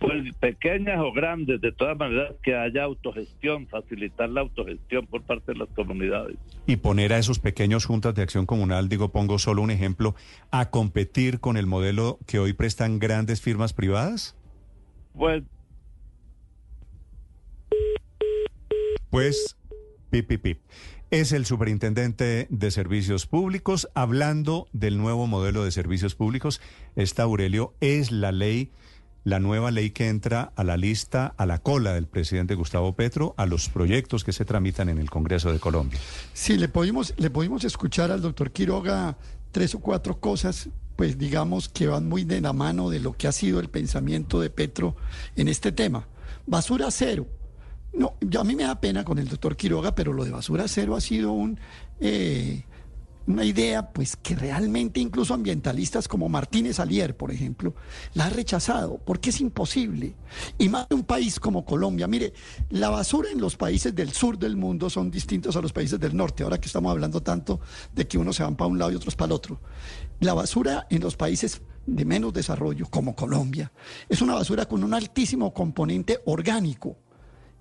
Pues 0.00 0.34
pequeñas 0.36 0.98
o 0.98 1.12
grandes, 1.12 1.60
de 1.60 1.72
todas 1.72 1.96
maneras 1.96 2.32
que 2.42 2.56
haya 2.56 2.84
autogestión, 2.84 3.66
facilitar 3.68 4.30
la 4.30 4.40
autogestión 4.40 5.06
por 5.06 5.22
parte 5.22 5.52
de 5.52 5.58
las 5.58 5.68
comunidades. 5.68 6.36
y 6.66 6.76
poner 6.76 7.12
a 7.12 7.18
esos 7.18 7.38
pequeños 7.38 7.84
juntas 7.84 8.14
de 8.14 8.22
acción 8.22 8.46
comunal, 8.46 8.88
digo, 8.88 9.10
pongo 9.10 9.38
solo 9.38 9.60
un 9.60 9.70
ejemplo, 9.70 10.14
a 10.50 10.70
competir 10.70 11.38
con 11.40 11.56
el 11.56 11.66
modelo 11.66 12.18
que 12.26 12.38
hoy 12.38 12.54
prestan 12.54 12.98
grandes 12.98 13.40
firmas 13.42 13.72
privadas? 13.72 14.36
Pues 15.14 15.42
Pues, 19.10 19.56
pip, 20.10 20.28
pip, 20.28 20.42
pip. 20.42 20.58
Es 21.10 21.32
el 21.32 21.44
superintendente 21.44 22.46
de 22.48 22.70
servicios 22.70 23.26
públicos. 23.26 23.88
Hablando 23.94 24.68
del 24.72 24.96
nuevo 24.96 25.26
modelo 25.26 25.64
de 25.64 25.72
servicios 25.72 26.14
públicos, 26.14 26.60
esta 26.94 27.24
Aurelio 27.24 27.74
es 27.80 28.12
la 28.12 28.30
ley, 28.30 28.70
la 29.24 29.38
nueva 29.38 29.70
ley 29.70 29.90
que 29.90 30.08
entra 30.08 30.52
a 30.56 30.64
la 30.64 30.76
lista, 30.76 31.34
a 31.36 31.46
la 31.46 31.58
cola 31.58 31.92
del 31.92 32.06
presidente 32.06 32.54
Gustavo 32.54 32.94
Petro, 32.94 33.34
a 33.36 33.46
los 33.46 33.68
proyectos 33.68 34.24
que 34.24 34.32
se 34.32 34.44
tramitan 34.44 34.88
en 34.88 34.98
el 34.98 35.10
Congreso 35.10 35.52
de 35.52 35.58
Colombia. 35.58 35.98
Sí, 36.32 36.56
le 36.56 36.68
pudimos, 36.68 37.14
le 37.16 37.30
pudimos 37.30 37.64
escuchar 37.64 38.10
al 38.10 38.22
doctor 38.22 38.50
Quiroga 38.50 39.16
tres 39.52 39.74
o 39.74 39.80
cuatro 39.80 40.20
cosas, 40.20 40.70
pues 40.96 41.18
digamos 41.18 41.68
que 41.68 41.86
van 41.86 42.08
muy 42.08 42.24
de 42.24 42.40
la 42.40 42.52
mano 42.52 42.90
de 42.90 43.00
lo 43.00 43.12
que 43.12 43.28
ha 43.28 43.32
sido 43.32 43.60
el 43.60 43.68
pensamiento 43.68 44.40
de 44.40 44.50
Petro 44.50 44.96
en 45.36 45.48
este 45.48 45.72
tema. 45.72 46.06
Basura 46.46 46.90
cero. 46.90 47.26
No, 47.92 48.14
yo, 48.20 48.40
a 48.40 48.44
mí 48.44 48.54
me 48.54 48.62
da 48.62 48.80
pena 48.80 49.04
con 49.04 49.18
el 49.18 49.28
doctor 49.28 49.56
Quiroga, 49.56 49.94
pero 49.94 50.12
lo 50.12 50.24
de 50.24 50.30
basura 50.30 50.68
cero 50.68 50.94
ha 50.94 51.00
sido 51.00 51.32
un, 51.32 51.58
eh, 51.98 52.64
una 53.30 53.44
idea 53.44 53.90
pues 53.90 54.16
que 54.16 54.34
realmente 54.34 55.00
incluso 55.00 55.34
ambientalistas 55.34 56.08
como 56.08 56.28
Martínez 56.28 56.80
Alier, 56.80 57.16
por 57.16 57.30
ejemplo, 57.30 57.74
la 58.14 58.26
ha 58.26 58.30
rechazado 58.30 58.98
porque 58.98 59.30
es 59.30 59.40
imposible. 59.40 60.14
Y 60.58 60.68
más 60.68 60.88
de 60.88 60.94
un 60.94 61.04
país 61.04 61.40
como 61.40 61.64
Colombia, 61.64 62.06
mire, 62.06 62.32
la 62.70 62.90
basura 62.90 63.30
en 63.30 63.40
los 63.40 63.56
países 63.56 63.94
del 63.94 64.12
sur 64.12 64.38
del 64.38 64.56
mundo 64.56 64.90
son 64.90 65.10
distintos 65.10 65.56
a 65.56 65.60
los 65.60 65.72
países 65.72 65.98
del 65.98 66.16
norte, 66.16 66.42
ahora 66.42 66.60
que 66.60 66.66
estamos 66.66 66.90
hablando 66.90 67.22
tanto 67.22 67.60
de 67.94 68.06
que 68.06 68.18
unos 68.18 68.36
se 68.36 68.42
van 68.42 68.56
para 68.56 68.68
un 68.68 68.78
lado 68.78 68.92
y 68.92 68.96
otros 68.96 69.16
para 69.16 69.26
el 69.26 69.32
otro. 69.32 69.60
La 70.20 70.34
basura 70.34 70.86
en 70.90 71.00
los 71.00 71.16
países 71.16 71.62
de 71.86 72.04
menos 72.04 72.32
desarrollo, 72.32 72.86
como 72.90 73.14
Colombia, 73.16 73.72
es 74.08 74.20
una 74.20 74.34
basura 74.34 74.66
con 74.66 74.84
un 74.84 74.94
altísimo 74.94 75.52
componente 75.54 76.20
orgánico 76.26 76.96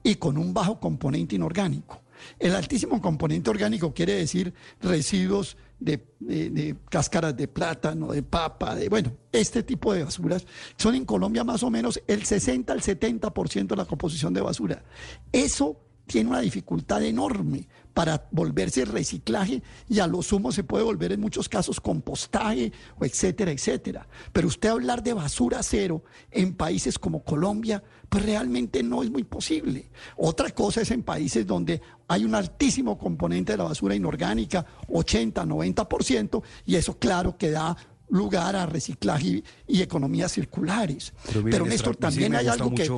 y 0.03 0.15
con 0.15 0.37
un 0.37 0.53
bajo 0.53 0.79
componente 0.79 1.35
inorgánico. 1.35 2.01
El 2.37 2.55
altísimo 2.55 3.01
componente 3.01 3.49
orgánico 3.49 3.93
quiere 3.93 4.13
decir 4.13 4.53
residuos 4.81 5.57
de, 5.79 6.75
cáscaras 6.89 7.35
de 7.35 7.47
plátano, 7.47 8.11
de 8.11 8.23
papa, 8.23 8.75
de 8.75 8.89
bueno, 8.89 9.11
este 9.31 9.63
tipo 9.63 9.93
de 9.93 10.03
basuras 10.03 10.45
son 10.77 10.95
en 10.95 11.05
Colombia 11.05 11.43
más 11.43 11.63
o 11.63 11.69
menos 11.69 12.01
el 12.07 12.25
60 12.25 12.73
al 12.73 12.81
70% 12.81 13.67
de 13.67 13.75
la 13.75 13.85
composición 13.85 14.33
de 14.33 14.41
basura. 14.41 14.83
Eso 15.31 15.79
tiene 16.05 16.29
una 16.29 16.41
dificultad 16.41 17.03
enorme 17.03 17.67
para 17.99 18.29
volverse 18.31 18.85
reciclaje 18.85 19.61
y 19.89 19.99
a 19.99 20.07
lo 20.07 20.21
sumo 20.21 20.53
se 20.53 20.63
puede 20.63 20.85
volver 20.85 21.11
en 21.11 21.19
muchos 21.19 21.49
casos 21.49 21.81
compostaje 21.81 22.71
o 22.97 23.03
etcétera, 23.03 23.51
etcétera. 23.51 24.07
Pero 24.31 24.47
usted 24.47 24.69
hablar 24.69 25.03
de 25.03 25.11
basura 25.11 25.61
cero 25.63 26.01
en 26.31 26.53
países 26.53 26.97
como 26.97 27.25
Colombia, 27.25 27.83
pues 28.07 28.25
realmente 28.25 28.83
no 28.83 29.03
es 29.03 29.11
muy 29.11 29.25
posible. 29.25 29.89
Otra 30.15 30.51
cosa 30.51 30.79
es 30.79 30.91
en 30.91 31.03
países 31.03 31.45
donde 31.45 31.81
hay 32.07 32.23
un 32.23 32.35
altísimo 32.35 32.97
componente 32.97 33.51
de 33.51 33.57
la 33.57 33.65
basura 33.65 33.93
inorgánica, 33.93 34.65
80, 34.87 35.43
90%, 35.43 36.41
y 36.67 36.75
eso 36.75 36.97
claro 36.97 37.37
que 37.37 37.51
da 37.51 37.75
lugar 38.07 38.55
a 38.55 38.65
reciclaje 38.65 39.27
y, 39.27 39.43
y 39.67 39.81
economías 39.81 40.31
circulares. 40.31 41.11
Pero 41.25 41.43
mire, 41.43 41.59
Néstor, 41.65 41.95
sí 41.95 41.99
también 41.99 42.33
hay 42.33 42.47
algo 42.47 42.73
que... 42.73 42.89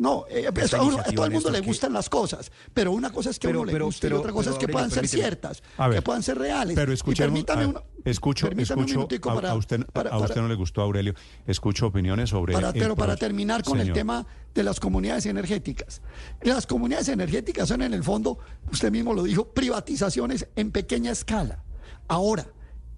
No, 0.00 0.24
eh, 0.30 0.48
eso 0.62 0.78
a, 0.78 0.82
uno- 0.82 0.98
a 0.98 1.02
todo 1.12 1.26
el 1.26 1.30
mundo 1.30 1.50
le 1.50 1.60
que- 1.60 1.66
gustan 1.66 1.92
las 1.92 2.08
cosas, 2.08 2.50
pero 2.72 2.90
una 2.90 3.10
cosa 3.12 3.28
es 3.28 3.38
que 3.38 3.48
a 3.48 3.50
Pero- 3.50 3.60
uno 3.60 3.66
le 3.66 3.72
pero- 3.72 3.84
guste 3.84 4.08
y 4.08 4.12
otra 4.14 4.32
cosa 4.32 4.48
es 4.48 4.56
que 4.56 4.66
puedan 4.66 4.88
ser 4.88 5.00
permíteme. 5.02 5.22
ciertas, 5.22 5.62
A 5.76 5.88
ver, 5.88 5.98
que 5.98 6.02
puedan 6.02 6.22
ser 6.22 6.38
reales. 6.38 6.74
Pero 6.74 6.94
Y 6.94 7.14
permítame 7.14 7.64
a- 7.64 7.68
una- 7.68 7.82
escucho, 8.06 8.46
permítame 8.48 8.80
un 8.80 8.88
escucho, 8.88 9.30
a, 9.30 9.34
para- 9.34 9.50
a 9.50 9.54
usted, 9.56 9.84
para- 9.92 10.08
a 10.08 10.16
usted 10.16 10.28
para- 10.30 10.40
no 10.40 10.48
le 10.48 10.54
gustó, 10.54 10.80
Aurelio, 10.80 11.12
escucho 11.46 11.86
opiniones 11.88 12.30
sobre... 12.30 12.54
Para, 12.54 12.72
pero 12.72 12.96
para 12.96 13.14
terminar 13.14 13.62
con 13.62 13.78
el 13.78 13.92
tema 13.92 14.26
de 14.54 14.62
las 14.62 14.80
comunidades 14.80 15.26
energéticas. 15.26 16.00
Las 16.40 16.66
comunidades 16.66 17.08
energéticas 17.08 17.68
son 17.68 17.82
en 17.82 17.92
el 17.92 18.02
fondo, 18.02 18.38
usted 18.72 18.90
mismo 18.90 19.12
lo 19.12 19.22
dijo, 19.22 19.48
privatizaciones 19.52 20.46
en 20.56 20.70
pequeña 20.70 21.10
escala. 21.12 21.62
Ahora, 22.08 22.46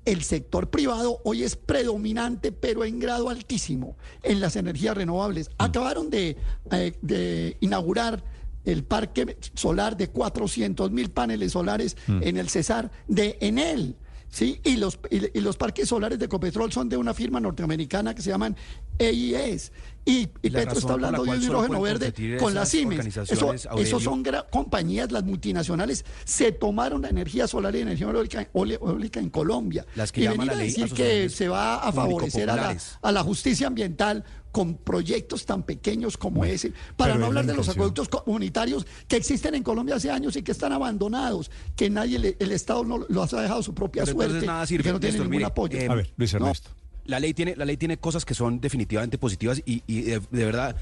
el 0.05 0.23
sector 0.23 0.69
privado 0.71 1.21
hoy 1.25 1.43
es 1.45 1.57
predominante, 1.57 2.51
pero 2.53 2.85
en 2.85 2.99
grado 2.99 3.29
altísimo, 3.29 3.97
en 4.23 4.41
las 4.41 4.57
energías 4.57 4.97
renovables. 4.97 5.51
Acabaron 5.59 6.11
de, 6.11 6.37
eh, 6.73 6.93
de 7.03 7.57
inaugurar 7.61 8.25
el 8.65 8.85
parque 8.85 9.37
solar 9.55 9.97
de 9.97 10.09
400 10.09 10.91
mil 10.91 11.11
paneles 11.11 11.53
solares 11.53 11.97
Mm. 12.07 12.21
en 12.23 12.37
el 12.37 12.49
Cesar 12.49 12.91
de 13.09 13.37
Enel. 13.41 13.97
¿sí? 14.29 14.61
Y, 14.65 14.77
los, 14.77 14.99
y, 15.11 15.37
y 15.39 15.41
los 15.43 15.57
parques 15.57 15.89
solares 15.89 16.19
de 16.19 16.25
Ecopetrol 16.25 16.73
son 16.73 16.89
de 16.89 16.97
una 16.97 17.13
firma 17.13 17.39
norteamericana 17.39 18.15
que 18.15 18.23
se 18.23 18.31
llaman 18.31 18.57
EIS. 18.99 19.73
Y, 20.05 20.29
y 20.43 20.51
La 20.51 20.61
Petro 20.61 20.79
está 20.81 20.89
la 20.89 20.95
hablando 20.95 21.25
de 21.25 21.37
hidrógeno 21.39 21.81
verde 21.81 22.37
con 22.39 22.55
las 22.55 22.69
esas 22.69 22.69
Siemens. 22.71 23.17
Eso, 23.31 23.55
esos 23.79 24.03
son 24.03 24.25
compañías, 24.51 25.13
las 25.13 25.23
multinacionales, 25.23 26.05
se 26.25 26.51
tomaron 26.51 27.03
la 27.03 27.09
energía 27.09 27.47
solar 27.47 27.77
y 27.77 27.81
energía 27.81 28.09
eólica, 28.11 28.49
eólica 28.53 29.21
en 29.21 29.31
Colombia. 29.31 29.87
Las 29.95 30.11
que 30.11 30.23
y 30.23 30.27
venir 30.27 30.47
la 30.49 30.53
a 30.55 30.57
decir 30.57 30.93
que 30.93 31.29
se 31.29 31.49
va 31.49 31.77
a 31.77 31.93
favorecer 31.93 32.51
a 32.51 32.57
la, 32.57 32.77
a 33.01 33.13
la 33.13 33.23
justicia 33.23 33.69
ambiental 33.69 34.25
con 34.51 34.75
proyectos 34.77 35.47
tan 35.47 35.63
pequeños 35.63 36.19
como 36.19 36.45
ese, 36.45 36.73
para 36.97 37.15
no 37.15 37.27
hablar 37.27 37.47
la 37.47 37.53
de 37.53 37.57
los 37.57 37.69
acueductos 37.71 38.09
comunitarios 38.09 38.87
que 39.09 39.17
existen 39.17 39.55
en 39.55 39.63
Colombia 39.63 39.95
hace 39.95 40.11
años 40.11 40.37
y 40.37 40.43
que 40.43 40.53
están 40.53 40.73
abandonados, 40.73 41.51
que 41.77 41.89
nadie, 41.89 42.19
le- 42.19 42.37
el 42.39 42.53
Estado 42.53 42.85
no 42.85 42.99
los 43.09 43.33
ha 43.33 43.41
dejado 43.41 43.63
su 43.63 43.73
propia 43.73 44.05
Pero 44.05 44.17
suerte 44.19 44.47
nada 44.47 44.67
sirve, 44.67 44.83
que 44.85 44.93
no 44.93 45.01
tiene 45.01 45.13
Néstor, 45.13 45.27
ningún 45.27 45.37
mire, 45.37 45.47
apoyo. 45.47 45.79
eh, 45.79 45.87
A 45.89 45.95
ver, 45.95 46.13
Luis 46.17 46.33
no, 46.35 46.41
Ernesto. 46.41 46.71
La 47.05 47.21
ley 47.21 47.35
tiene, 47.35 47.57
la 47.57 47.65
ley 47.65 47.77
tiene 47.77 47.97
cosas 47.97 48.25
que 48.25 48.35
son 48.35 48.61
definitivamente 48.61 49.19
positivas 49.19 49.63
y, 49.65 49.83
de 49.87 50.21
verdad 50.31 50.77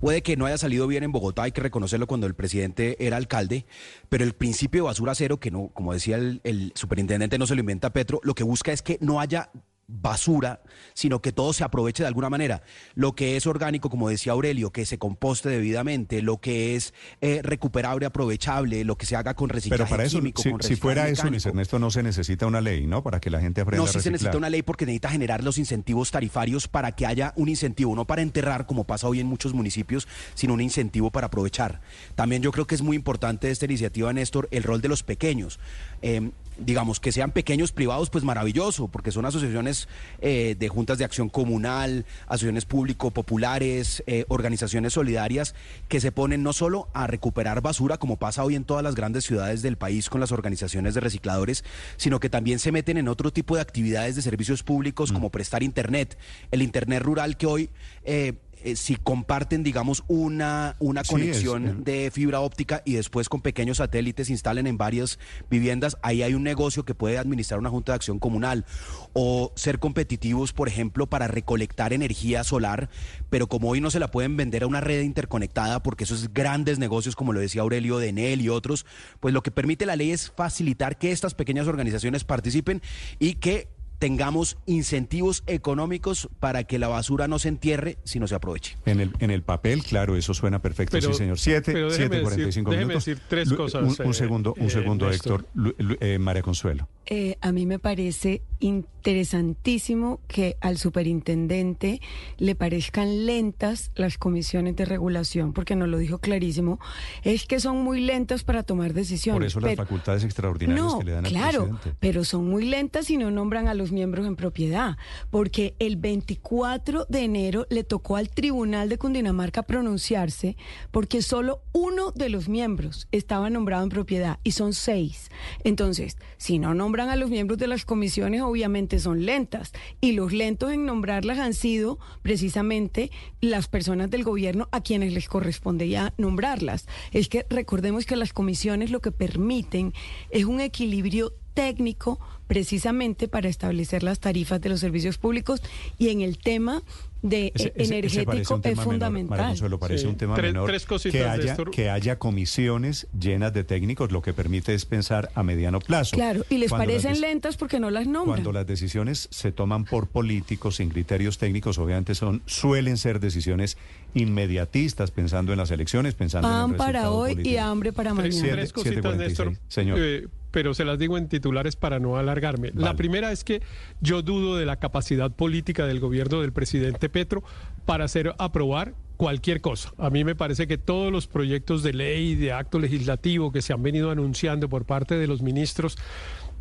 puede 0.00 0.22
que 0.22 0.36
no 0.36 0.46
haya 0.46 0.58
salido 0.58 0.86
bien 0.86 1.02
en 1.02 1.10
Bogotá, 1.10 1.42
hay 1.42 1.52
que 1.52 1.60
reconocerlo 1.60 2.06
cuando 2.06 2.28
el 2.28 2.34
presidente 2.34 3.04
era 3.04 3.16
alcalde, 3.16 3.66
pero 4.08 4.22
el 4.22 4.32
principio 4.32 4.82
de 4.82 4.86
basura 4.86 5.14
cero, 5.16 5.40
que 5.40 5.50
no, 5.50 5.70
como 5.74 5.92
decía 5.92 6.16
el, 6.16 6.40
el 6.44 6.72
superintendente, 6.76 7.36
no 7.36 7.48
se 7.48 7.56
lo 7.56 7.60
inventa 7.60 7.92
Petro, 7.92 8.20
lo 8.22 8.34
que 8.34 8.44
busca 8.44 8.72
es 8.72 8.80
que 8.80 8.98
no 9.00 9.20
haya 9.20 9.50
basura, 9.88 10.60
sino 10.92 11.20
que 11.22 11.32
todo 11.32 11.54
se 11.54 11.64
aproveche 11.64 12.02
de 12.02 12.08
alguna 12.08 12.28
manera. 12.28 12.62
Lo 12.94 13.14
que 13.14 13.36
es 13.36 13.46
orgánico, 13.46 13.88
como 13.88 14.10
decía 14.10 14.32
Aurelio, 14.32 14.70
que 14.70 14.84
se 14.84 14.98
composte 14.98 15.48
debidamente, 15.48 16.20
lo 16.20 16.36
que 16.38 16.76
es 16.76 16.92
eh, 17.22 17.40
recuperable, 17.42 18.04
aprovechable, 18.04 18.84
lo 18.84 18.96
que 18.96 19.06
se 19.06 19.16
haga 19.16 19.34
con 19.34 19.48
reciclaje 19.48 19.84
Pero 19.84 19.90
para 19.90 20.04
eso, 20.04 20.18
químico, 20.18 20.42
si, 20.42 20.50
con 20.50 20.62
si 20.62 20.76
fuera 20.76 21.04
eso, 21.04 21.22
mecánico. 21.22 21.30
Luis 21.30 21.46
Ernesto, 21.46 21.78
no 21.78 21.90
se 21.90 22.02
necesita 22.02 22.46
una 22.46 22.60
ley, 22.60 22.86
¿no? 22.86 23.02
Para 23.02 23.18
que 23.18 23.30
la 23.30 23.40
gente 23.40 23.62
aprenda 23.62 23.84
No, 23.84 23.90
sí 23.90 24.00
se 24.00 24.10
necesita 24.10 24.36
una 24.36 24.50
ley 24.50 24.62
porque 24.62 24.84
necesita 24.84 25.08
generar 25.08 25.42
los 25.42 25.56
incentivos 25.56 26.10
tarifarios 26.10 26.68
para 26.68 26.92
que 26.92 27.06
haya 27.06 27.32
un 27.36 27.48
incentivo, 27.48 27.96
no 27.96 28.06
para 28.06 28.20
enterrar 28.20 28.66
como 28.66 28.84
pasa 28.84 29.08
hoy 29.08 29.20
en 29.20 29.26
muchos 29.26 29.54
municipios, 29.54 30.06
sino 30.34 30.52
un 30.52 30.60
incentivo 30.60 31.10
para 31.10 31.28
aprovechar. 31.28 31.80
También 32.14 32.42
yo 32.42 32.52
creo 32.52 32.66
que 32.66 32.74
es 32.74 32.82
muy 32.82 32.94
importante 32.94 33.50
esta 33.50 33.64
iniciativa, 33.64 34.12
Néstor, 34.12 34.48
el 34.50 34.62
rol 34.62 34.82
de 34.82 34.88
los 34.88 35.02
pequeños. 35.02 35.58
Eh, 36.02 36.30
digamos, 36.58 37.00
que 37.00 37.12
sean 37.12 37.30
pequeños 37.30 37.72
privados, 37.72 38.10
pues 38.10 38.24
maravilloso, 38.24 38.88
porque 38.88 39.12
son 39.12 39.24
asociaciones 39.24 39.88
eh, 40.20 40.56
de 40.58 40.68
juntas 40.68 40.98
de 40.98 41.04
acción 41.04 41.28
comunal, 41.28 42.04
asociaciones 42.26 42.64
público-populares, 42.64 44.02
eh, 44.06 44.24
organizaciones 44.28 44.92
solidarias 44.92 45.54
que 45.88 46.00
se 46.00 46.12
ponen 46.12 46.42
no 46.42 46.52
solo 46.52 46.88
a 46.94 47.06
recuperar 47.06 47.60
basura, 47.60 47.98
como 47.98 48.16
pasa 48.16 48.44
hoy 48.44 48.56
en 48.56 48.64
todas 48.64 48.82
las 48.82 48.94
grandes 48.94 49.24
ciudades 49.24 49.62
del 49.62 49.76
país 49.76 50.08
con 50.10 50.20
las 50.20 50.32
organizaciones 50.32 50.94
de 50.94 51.00
recicladores, 51.00 51.64
sino 51.96 52.20
que 52.20 52.30
también 52.30 52.58
se 52.58 52.72
meten 52.72 52.98
en 52.98 53.08
otro 53.08 53.32
tipo 53.32 53.54
de 53.56 53.62
actividades 53.62 54.16
de 54.16 54.22
servicios 54.22 54.62
públicos, 54.62 55.12
como 55.12 55.30
prestar 55.30 55.62
Internet, 55.62 56.18
el 56.50 56.62
Internet 56.62 57.02
rural 57.02 57.36
que 57.36 57.46
hoy... 57.46 57.70
eh, 58.04 58.34
eh, 58.64 58.76
si 58.76 58.96
comparten, 58.96 59.62
digamos, 59.62 60.04
una, 60.08 60.76
una 60.78 61.04
Sí, 61.04 61.10
conexión 61.12 61.66
es- 61.66 61.84
de 61.84 62.10
fibra 62.12 62.40
óptica 62.40 62.82
y 62.84 62.94
después 62.94 63.28
con 63.28 63.40
pequeños 63.40 63.78
satélites 63.78 64.30
instalen 64.30 64.66
en 64.66 64.78
varias 64.78 65.18
viviendas, 65.50 65.96
ahí 66.02 66.22
hay 66.22 66.34
un 66.34 66.42
negocio 66.42 66.84
que 66.84 66.94
puede 66.94 67.18
administrar 67.18 67.60
una 67.60 67.70
junta 67.70 67.92
de 67.92 67.96
acción 67.96 68.18
comunal. 68.18 68.64
O 69.12 69.52
ser 69.56 69.78
competitivos, 69.78 70.52
por 70.52 70.68
ejemplo, 70.68 71.06
para 71.06 71.28
recolectar 71.28 71.92
energía 71.92 72.44
solar, 72.44 72.88
pero 73.30 73.46
como 73.48 73.68
hoy 73.70 73.80
no 73.80 73.90
se 73.90 73.98
la 74.00 74.10
pueden 74.10 74.36
vender 74.36 74.62
a 74.62 74.66
una 74.66 74.80
red 74.80 75.02
interconectada 75.02 75.82
porque 75.82 76.04
esos 76.04 76.32
grandes 76.32 76.78
negocios, 76.78 77.16
como 77.16 77.32
lo 77.32 77.40
decía 77.40 77.62
Aurelio 77.62 77.98
de 77.98 78.08
Enel 78.08 78.40
y 78.40 78.48
otros, 78.48 78.86
pues 79.20 79.34
lo 79.34 79.42
que 79.42 79.50
permite 79.50 79.86
la 79.86 79.96
ley 79.96 80.10
es 80.12 80.30
facilitar 80.30 80.98
que 80.98 81.10
estas 81.12 81.34
pequeñas 81.34 81.66
organizaciones 81.66 82.24
participen 82.24 82.82
y 83.18 83.34
que 83.34 83.68
tengamos 83.98 84.56
incentivos 84.66 85.42
económicos 85.46 86.28
para 86.40 86.64
que 86.64 86.78
la 86.78 86.88
basura 86.88 87.28
no 87.28 87.38
se 87.38 87.48
entierre, 87.48 87.98
sino 88.04 88.26
se 88.28 88.34
aproveche. 88.34 88.76
En 88.86 89.00
el, 89.00 89.12
en 89.18 89.30
el 89.30 89.42
papel, 89.42 89.82
claro, 89.82 90.16
eso 90.16 90.34
suena 90.34 90.60
perfecto, 90.62 90.96
Pero- 90.98 91.12
sí, 91.12 91.18
señor. 91.18 91.38
Siete, 91.38 91.72
pero 91.72 91.90
siete, 91.90 92.20
cuarenta 92.20 92.34
y 92.42 92.46
decir- 92.46 92.52
cinco 92.52 92.70
déjeme 92.70 92.86
minutos. 92.88 93.04
decir 93.04 93.22
tres 93.28 93.52
cosas, 93.52 93.82
Un, 93.98 94.06
un 94.06 94.10
eh, 94.12 94.14
segundo, 94.14 94.54
un 94.58 94.66
eh, 94.66 94.70
segundo, 94.70 95.08
Néstor. 95.10 95.46
Héctor. 95.56 95.96
Eh, 96.00 96.18
María 96.18 96.42
Consuelo. 96.42 96.88
Eh, 97.06 97.36
a 97.40 97.52
mí 97.52 97.64
me 97.66 97.78
parece 97.78 98.42
interesantísimo 98.60 100.20
que 100.28 100.56
al 100.60 100.78
superintendente 100.78 102.00
le 102.36 102.54
parezcan 102.54 103.26
lentas 103.26 103.90
las 103.94 104.18
comisiones 104.18 104.76
de 104.76 104.84
regulación, 104.84 105.52
porque 105.52 105.74
nos 105.76 105.88
lo 105.88 105.98
dijo 105.98 106.18
clarísimo, 106.18 106.78
es 107.24 107.46
que 107.46 107.60
son 107.60 107.82
muy 107.82 108.00
lentas 108.00 108.44
para 108.44 108.62
tomar 108.62 108.92
decisiones. 108.94 109.38
Por 109.38 109.46
eso 109.46 109.60
las 109.60 109.70
pero- 109.70 109.82
facultades 109.84 110.24
extraordinarias 110.24 110.84
no, 110.86 110.98
que 110.98 111.04
le 111.04 111.12
dan 111.12 111.24
al 111.26 111.32
claro, 111.32 111.58
presidente. 111.66 111.94
pero 112.00 112.24
son 112.24 112.48
muy 112.48 112.64
lentas 112.66 113.10
y 113.10 113.16
no 113.16 113.30
nombran 113.30 113.68
a 113.68 113.74
los 113.74 113.87
miembros 113.92 114.26
en 114.26 114.36
propiedad, 114.36 114.96
porque 115.30 115.74
el 115.78 115.96
24 115.96 117.06
de 117.08 117.20
enero 117.20 117.66
le 117.70 117.84
tocó 117.84 118.16
al 118.16 118.30
Tribunal 118.30 118.88
de 118.88 118.98
Cundinamarca 118.98 119.62
pronunciarse 119.62 120.56
porque 120.90 121.22
solo 121.22 121.62
uno 121.72 122.12
de 122.12 122.28
los 122.28 122.48
miembros 122.48 123.08
estaba 123.12 123.50
nombrado 123.50 123.82
en 123.82 123.88
propiedad 123.88 124.38
y 124.44 124.52
son 124.52 124.72
seis. 124.72 125.30
Entonces, 125.64 126.16
si 126.36 126.58
no 126.58 126.74
nombran 126.74 127.08
a 127.08 127.16
los 127.16 127.30
miembros 127.30 127.58
de 127.58 127.66
las 127.66 127.84
comisiones, 127.84 128.42
obviamente 128.42 128.98
son 128.98 129.24
lentas 129.24 129.72
y 130.00 130.12
los 130.12 130.32
lentos 130.32 130.72
en 130.72 130.86
nombrarlas 130.86 131.38
han 131.38 131.54
sido 131.54 131.98
precisamente 132.22 133.10
las 133.40 133.68
personas 133.68 134.10
del 134.10 134.24
gobierno 134.24 134.68
a 134.72 134.80
quienes 134.80 135.12
les 135.12 135.28
corresponde 135.28 135.88
ya 135.88 136.14
nombrarlas. 136.16 136.86
Es 137.12 137.28
que 137.28 137.46
recordemos 137.50 138.06
que 138.06 138.16
las 138.16 138.32
comisiones 138.32 138.90
lo 138.90 139.00
que 139.00 139.12
permiten 139.12 139.92
es 140.30 140.44
un 140.44 140.60
equilibrio 140.60 141.32
técnico 141.58 142.20
precisamente 142.46 143.26
para 143.28 143.48
establecer 143.48 144.02
las 144.04 144.20
tarifas 144.20 144.60
de 144.60 144.68
los 144.68 144.78
servicios 144.80 145.18
públicos 145.18 145.60
y 145.98 146.08
en 146.10 146.20
el 146.20 146.38
tema 146.38 146.82
de 147.20 147.50
Ese- 147.52 147.72
ese- 147.74 147.82
ese 147.82 147.98
energético 147.98 148.60
tema 148.60 148.72
es 148.72 148.76
menor, 148.76 148.84
fundamental. 148.84 149.48
Consuelo, 149.48 149.78
parece 149.80 150.02
Sí. 150.02 150.06
un 150.06 150.16
tema 150.16 150.36
Tres- 150.36 150.52
menor 150.52 150.68
tres 150.68 150.86
cositas, 150.86 151.12
que 151.20 151.24
haya, 151.28 151.56
que 151.72 151.90
haya 151.90 152.16
comisiones 152.18 153.08
llenas 153.18 153.52
de 153.52 153.64
técnicos, 153.64 154.12
lo 154.12 154.22
que 154.22 154.32
permite 154.32 154.72
es 154.72 154.84
pensar 154.86 155.30
a 155.34 155.42
mediano 155.42 155.80
plazo. 155.80 156.14
Claro, 156.14 156.44
y 156.48 156.58
les 156.58 156.68
Cuando 156.70 156.86
parecen 156.86 157.20
lentas 157.20 157.56
porque 157.56 157.80
no 157.80 157.90
las 157.90 158.06
nombran. 158.06 158.36
Cuando 158.36 158.52
las 158.52 158.66
decisiones 158.68 159.26
se 159.32 159.50
toman 159.50 159.84
por 159.84 160.06
políticos 160.06 160.76
sin 160.76 160.90
criterios 160.90 161.38
técnicos, 161.38 161.76
obviamente 161.78 162.14
son 162.14 162.40
suelen 162.46 162.96
ser 162.96 163.18
decisiones 163.18 163.76
inmediatistas, 164.14 165.10
pensando 165.10 165.52
en 165.52 165.58
las 165.58 165.70
elecciones, 165.72 166.14
pensando 166.14 166.48
en 166.48 166.54
Pan 166.54 166.70
el 166.70 166.76
para 166.76 167.10
hoy 167.10 167.32
y 167.32 167.34
político. 167.34 167.60
hambre 167.62 167.92
para 167.92 168.14
Tres, 168.14 168.36
mañana. 168.36 168.52
tres 168.56 168.72
cositas, 168.72 168.94
746, 168.94 169.38
Néstor. 169.48 169.64
señor. 169.68 169.98
Eh, 170.00 170.28
pero 170.50 170.74
se 170.74 170.84
las 170.84 170.98
digo 170.98 171.18
en 171.18 171.28
titulares 171.28 171.76
para 171.76 171.98
no 171.98 172.16
alargarme. 172.16 172.70
La 172.74 172.94
primera 172.94 173.32
es 173.32 173.44
que 173.44 173.62
yo 174.00 174.22
dudo 174.22 174.56
de 174.56 174.66
la 174.66 174.76
capacidad 174.76 175.30
política 175.30 175.86
del 175.86 176.00
gobierno 176.00 176.40
del 176.40 176.52
presidente 176.52 177.08
Petro 177.08 177.42
para 177.84 178.04
hacer 178.04 178.34
aprobar 178.38 178.94
cualquier 179.16 179.60
cosa. 179.60 179.92
A 179.98 180.10
mí 180.10 180.24
me 180.24 180.34
parece 180.34 180.66
que 180.66 180.78
todos 180.78 181.12
los 181.12 181.26
proyectos 181.26 181.82
de 181.82 181.92
ley, 181.92 182.36
de 182.36 182.52
acto 182.52 182.78
legislativo 182.78 183.52
que 183.52 183.62
se 183.62 183.72
han 183.72 183.82
venido 183.82 184.10
anunciando 184.10 184.68
por 184.68 184.84
parte 184.84 185.16
de 185.16 185.26
los 185.26 185.42
ministros 185.42 185.98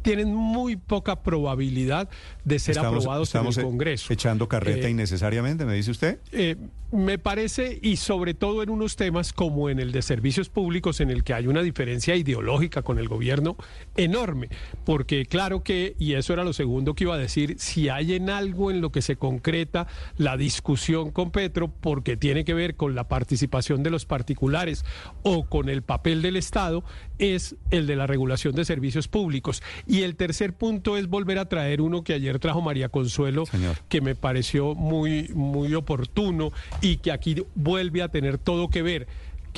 tienen 0.02 0.34
muy 0.34 0.76
poca 0.76 1.22
probabilidad 1.22 2.10
de 2.48 2.60
ser 2.60 2.78
Estamos- 2.78 3.00
aprobados 3.04 3.28
estamos 3.28 3.58
en 3.58 3.62
el 3.62 3.66
e- 3.68 3.70
Congreso. 3.70 4.14
Echando 4.14 4.48
carreta 4.48 4.88
Eh, 4.88 4.92
innecesariamente, 4.92 5.66
me 5.66 5.74
dice 5.74 5.92
usted. 5.92 6.20
eh, 6.32 6.56
me 6.92 7.18
parece, 7.18 7.78
y 7.82 7.98
sobre 7.98 8.34
todo 8.34 8.64
en 8.64 8.70
unos 8.70 8.96
temas 8.96 9.34
como 9.34 9.70
en 9.70 9.80
el 9.80 9.92
de 9.92 10.02
servicios 10.02 10.48
públicos, 10.48 11.02
en 11.02 11.10
el 11.10 11.26
que 11.26 11.34
hay 11.34 11.48
una 11.48 11.62
diferencia 11.62 12.16
ideológica 12.16 12.82
con 12.84 12.98
el 13.00 13.10
gobierno 13.10 13.58
enorme, 13.98 14.48
porque 14.86 15.26
claro 15.26 15.62
que, 15.64 15.96
y 16.00 16.14
eso 16.14 16.32
era 16.32 16.46
lo 16.46 16.54
segundo 16.54 16.94
que 16.94 17.04
iba 17.04 17.16
a 17.16 17.18
decir, 17.18 17.56
si 17.60 17.90
hay 17.90 18.14
en 18.14 18.30
algo 18.30 18.72
en 18.72 18.80
lo 18.80 18.92
que 18.94 19.02
se 19.02 19.18
concreta 19.18 19.88
la 20.18 20.38
discusión 20.38 21.12
con 21.12 21.32
Petro, 21.32 21.68
porque 21.68 22.16
tiene 22.16 22.46
que 22.46 22.54
ver 22.54 22.76
con 22.76 22.96
la 22.96 23.10
participación 23.10 23.84
de 23.84 23.90
los 23.90 24.06
particulares 24.06 24.86
o 25.24 25.44
con 25.46 25.68
el 25.68 25.82
papel 25.82 26.22
del 26.22 26.38
Estado, 26.38 26.86
es 27.20 27.56
el 27.72 27.88
de 27.88 27.98
la 27.98 28.08
regulación 28.08 28.56
de 28.56 28.64
servicios 28.64 29.10
públicos. 29.10 29.62
Y 29.88 30.04
el 30.04 30.16
tercer 30.16 30.54
punto 30.54 30.96
es 30.96 31.08
volver 31.08 31.40
a 31.40 31.50
traer 31.50 31.82
uno 31.82 32.04
que 32.06 32.14
ayer 32.14 32.37
trajo 32.40 32.62
María 32.62 32.90
Consuelo, 32.90 33.44
que 33.90 34.02
me 34.02 34.16
pareció 34.16 34.76
muy, 34.76 35.30
muy 35.34 35.74
oportuno 35.74 36.52
y 36.82 36.98
que 36.98 37.12
aquí 37.12 37.44
vuelve 37.56 38.02
a 38.02 38.10
tener 38.10 38.38
todo 38.38 38.70
que 38.70 38.82
ver 38.82 39.08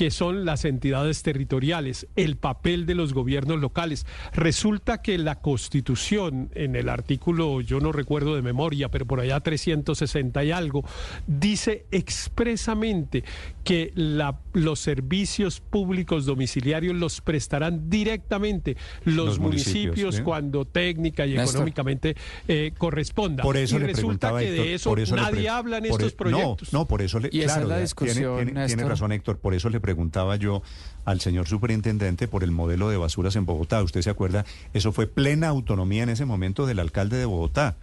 que 0.00 0.10
son 0.10 0.46
las 0.46 0.64
entidades 0.64 1.22
territoriales, 1.22 2.06
el 2.16 2.38
papel 2.38 2.86
de 2.86 2.94
los 2.94 3.12
gobiernos 3.12 3.60
locales. 3.60 4.06
Resulta 4.32 5.02
que 5.02 5.18
la 5.18 5.42
Constitución, 5.42 6.48
en 6.54 6.74
el 6.74 6.88
artículo, 6.88 7.60
yo 7.60 7.80
no 7.80 7.92
recuerdo 7.92 8.34
de 8.34 8.40
memoria, 8.40 8.88
pero 8.90 9.04
por 9.04 9.20
allá 9.20 9.40
360 9.40 10.42
y 10.42 10.52
algo, 10.52 10.84
dice 11.26 11.84
expresamente 11.90 13.24
que 13.62 13.92
la- 13.94 14.38
los 14.54 14.80
servicios 14.80 15.60
públicos 15.60 16.24
domiciliarios 16.24 16.94
los 16.96 17.20
prestarán 17.20 17.90
directamente 17.90 18.78
los, 19.04 19.16
Los 19.26 19.38
municipios, 19.38 19.84
municipios, 19.84 20.14
¿sí? 20.16 20.22
cuando 20.22 20.64
técnica 20.64 21.26
y 21.26 21.34
Néstor. 21.34 21.56
económicamente 21.56 22.16
eh, 22.48 22.72
corresponda. 22.78 23.42
Por 23.42 23.58
eso 23.58 23.76
y 23.76 23.80
le 23.80 23.88
resulta 23.88 24.30
que 24.38 24.50
de 24.50 24.74
eso 24.74 24.88
por 24.88 24.98
eso 24.98 25.14
le 25.14 25.20
nadie 25.22 25.48
habla 25.50 25.76
en 25.76 25.84
estos 25.84 26.12
e- 26.14 26.16
proyectos. 26.16 26.72
No, 26.72 26.78
no, 26.80 26.88
por 26.88 27.02
eso 27.02 27.20
le 27.20 27.28
Y 27.30 27.42
esa 27.42 27.60
es 27.60 27.68
la 27.68 27.78
discusión, 27.80 28.16
tiene, 28.16 28.36
tiene- 28.36 28.50
tiene 28.52 28.66
Néstor. 28.76 28.88
razón 28.88 29.12
Héctor, 29.12 29.38
por 29.40 29.52
eso 29.54 29.68
le 29.68 29.78
preguntaba 29.94 30.36
yo 30.36 30.62
al 31.04 31.20
señor 31.20 31.48
superintendente 31.48 32.28
por 32.28 32.44
el 32.44 32.50
modelo 32.52 32.88
de 32.90 32.96
basuras 32.96 33.34
en 33.36 33.44
Bogotá. 33.44 33.82
¿Usted 33.82 34.02
se 34.02 34.10
acuerda? 34.10 34.44
Eso 34.72 34.92
fue 34.92 35.06
plena 35.08 35.48
autonomía 35.48 36.02
en 36.04 36.10
ese 36.10 36.24
momento 36.24 36.64
del 36.66 36.78
alcalde 36.78 37.16
de 37.16 37.24
Bogotá. 37.24 37.76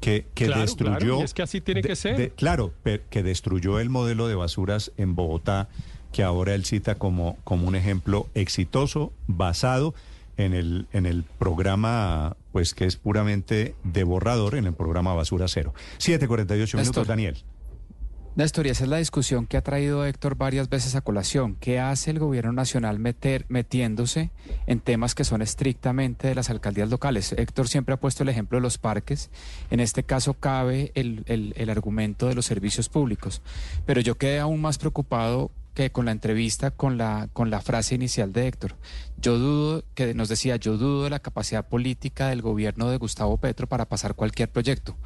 que, 0.00 0.26
que 0.34 0.46
Claro, 0.46 0.60
destruyó. 0.62 0.96
claro, 0.98 1.20
y 1.20 1.24
es 1.24 1.34
que 1.34 1.42
así 1.42 1.60
tiene 1.60 1.82
que 1.82 1.96
ser. 1.96 2.32
claro, 2.32 2.72
que 3.10 3.22
destruyó 3.22 3.80
el 3.80 3.88
modelo 3.90 4.28
de 4.28 4.34
basuras 4.36 4.92
en 4.96 5.14
Bogotá, 5.16 5.68
que 6.12 6.22
ahora 6.22 6.54
él 6.54 6.64
cita 6.64 6.94
como, 6.96 7.36
como 7.44 7.66
un 7.66 7.74
ejemplo 7.74 8.28
exitoso, 8.34 9.12
basado 9.26 9.94
en 10.36 10.54
el, 10.54 10.86
en 10.92 11.04
el 11.06 11.24
programa, 11.38 12.36
pues 12.52 12.74
que 12.74 12.84
es 12.84 12.96
puramente 12.96 13.74
de 13.84 14.04
borrador, 14.04 14.54
en 14.54 14.66
el 14.66 14.72
programa 14.74 15.14
Basura 15.14 15.48
Cero. 15.48 15.74
7.48 15.98 16.48
minutos, 16.48 16.74
Néstor. 16.74 17.06
Daniel. 17.06 17.36
Néstor, 18.38 18.68
y 18.68 18.70
esa 18.70 18.84
es 18.84 18.88
la 18.88 18.98
discusión 18.98 19.48
que 19.48 19.56
ha 19.56 19.64
traído 19.64 20.06
Héctor 20.06 20.36
varias 20.36 20.68
veces 20.68 20.94
a 20.94 21.00
colación. 21.00 21.56
¿Qué 21.56 21.80
hace 21.80 22.12
el 22.12 22.20
gobierno 22.20 22.52
nacional 22.52 23.00
metiéndose 23.00 24.30
en 24.68 24.78
temas 24.78 25.16
que 25.16 25.24
son 25.24 25.42
estrictamente 25.42 26.28
de 26.28 26.36
las 26.36 26.48
alcaldías 26.48 26.88
locales? 26.88 27.32
Héctor 27.32 27.66
siempre 27.66 27.94
ha 27.94 28.00
puesto 28.00 28.22
el 28.22 28.28
ejemplo 28.28 28.58
de 28.58 28.62
los 28.62 28.78
parques. 28.78 29.30
En 29.72 29.80
este 29.80 30.04
caso 30.04 30.34
cabe 30.34 30.92
el 30.94 31.68
argumento 31.68 32.28
de 32.28 32.36
los 32.36 32.46
servicios 32.46 32.88
públicos. 32.88 33.42
Pero 33.86 34.00
yo 34.02 34.16
quedé 34.16 34.38
aún 34.38 34.60
más 34.60 34.78
preocupado 34.78 35.50
que 35.74 35.90
con 35.90 36.04
la 36.04 36.12
entrevista, 36.12 36.70
con 36.70 36.96
la, 36.96 37.28
con 37.32 37.50
la 37.50 37.60
frase 37.60 37.96
inicial 37.96 38.32
de 38.32 38.46
Héctor. 38.46 38.76
Yo 39.20 39.36
dudo, 39.36 39.82
que 39.96 40.14
nos 40.14 40.28
decía, 40.28 40.54
yo 40.54 40.76
dudo 40.76 41.02
de 41.02 41.10
la 41.10 41.18
capacidad 41.18 41.66
política 41.66 42.28
del 42.28 42.42
gobierno 42.42 42.88
de 42.88 42.98
Gustavo 42.98 43.36
Petro 43.38 43.66
para 43.66 43.88
pasar 43.88 44.14
cualquier 44.14 44.48
proyecto. 44.48 44.96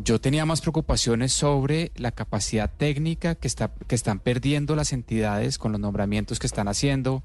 Yo 0.00 0.20
tenía 0.20 0.46
más 0.46 0.60
preocupaciones 0.60 1.32
sobre 1.32 1.90
la 1.96 2.12
capacidad 2.12 2.70
técnica 2.70 3.34
que, 3.34 3.48
está, 3.48 3.72
que 3.88 3.96
están 3.96 4.20
perdiendo 4.20 4.76
las 4.76 4.92
entidades 4.92 5.58
con 5.58 5.72
los 5.72 5.80
nombramientos 5.80 6.38
que 6.38 6.46
están 6.46 6.68
haciendo, 6.68 7.24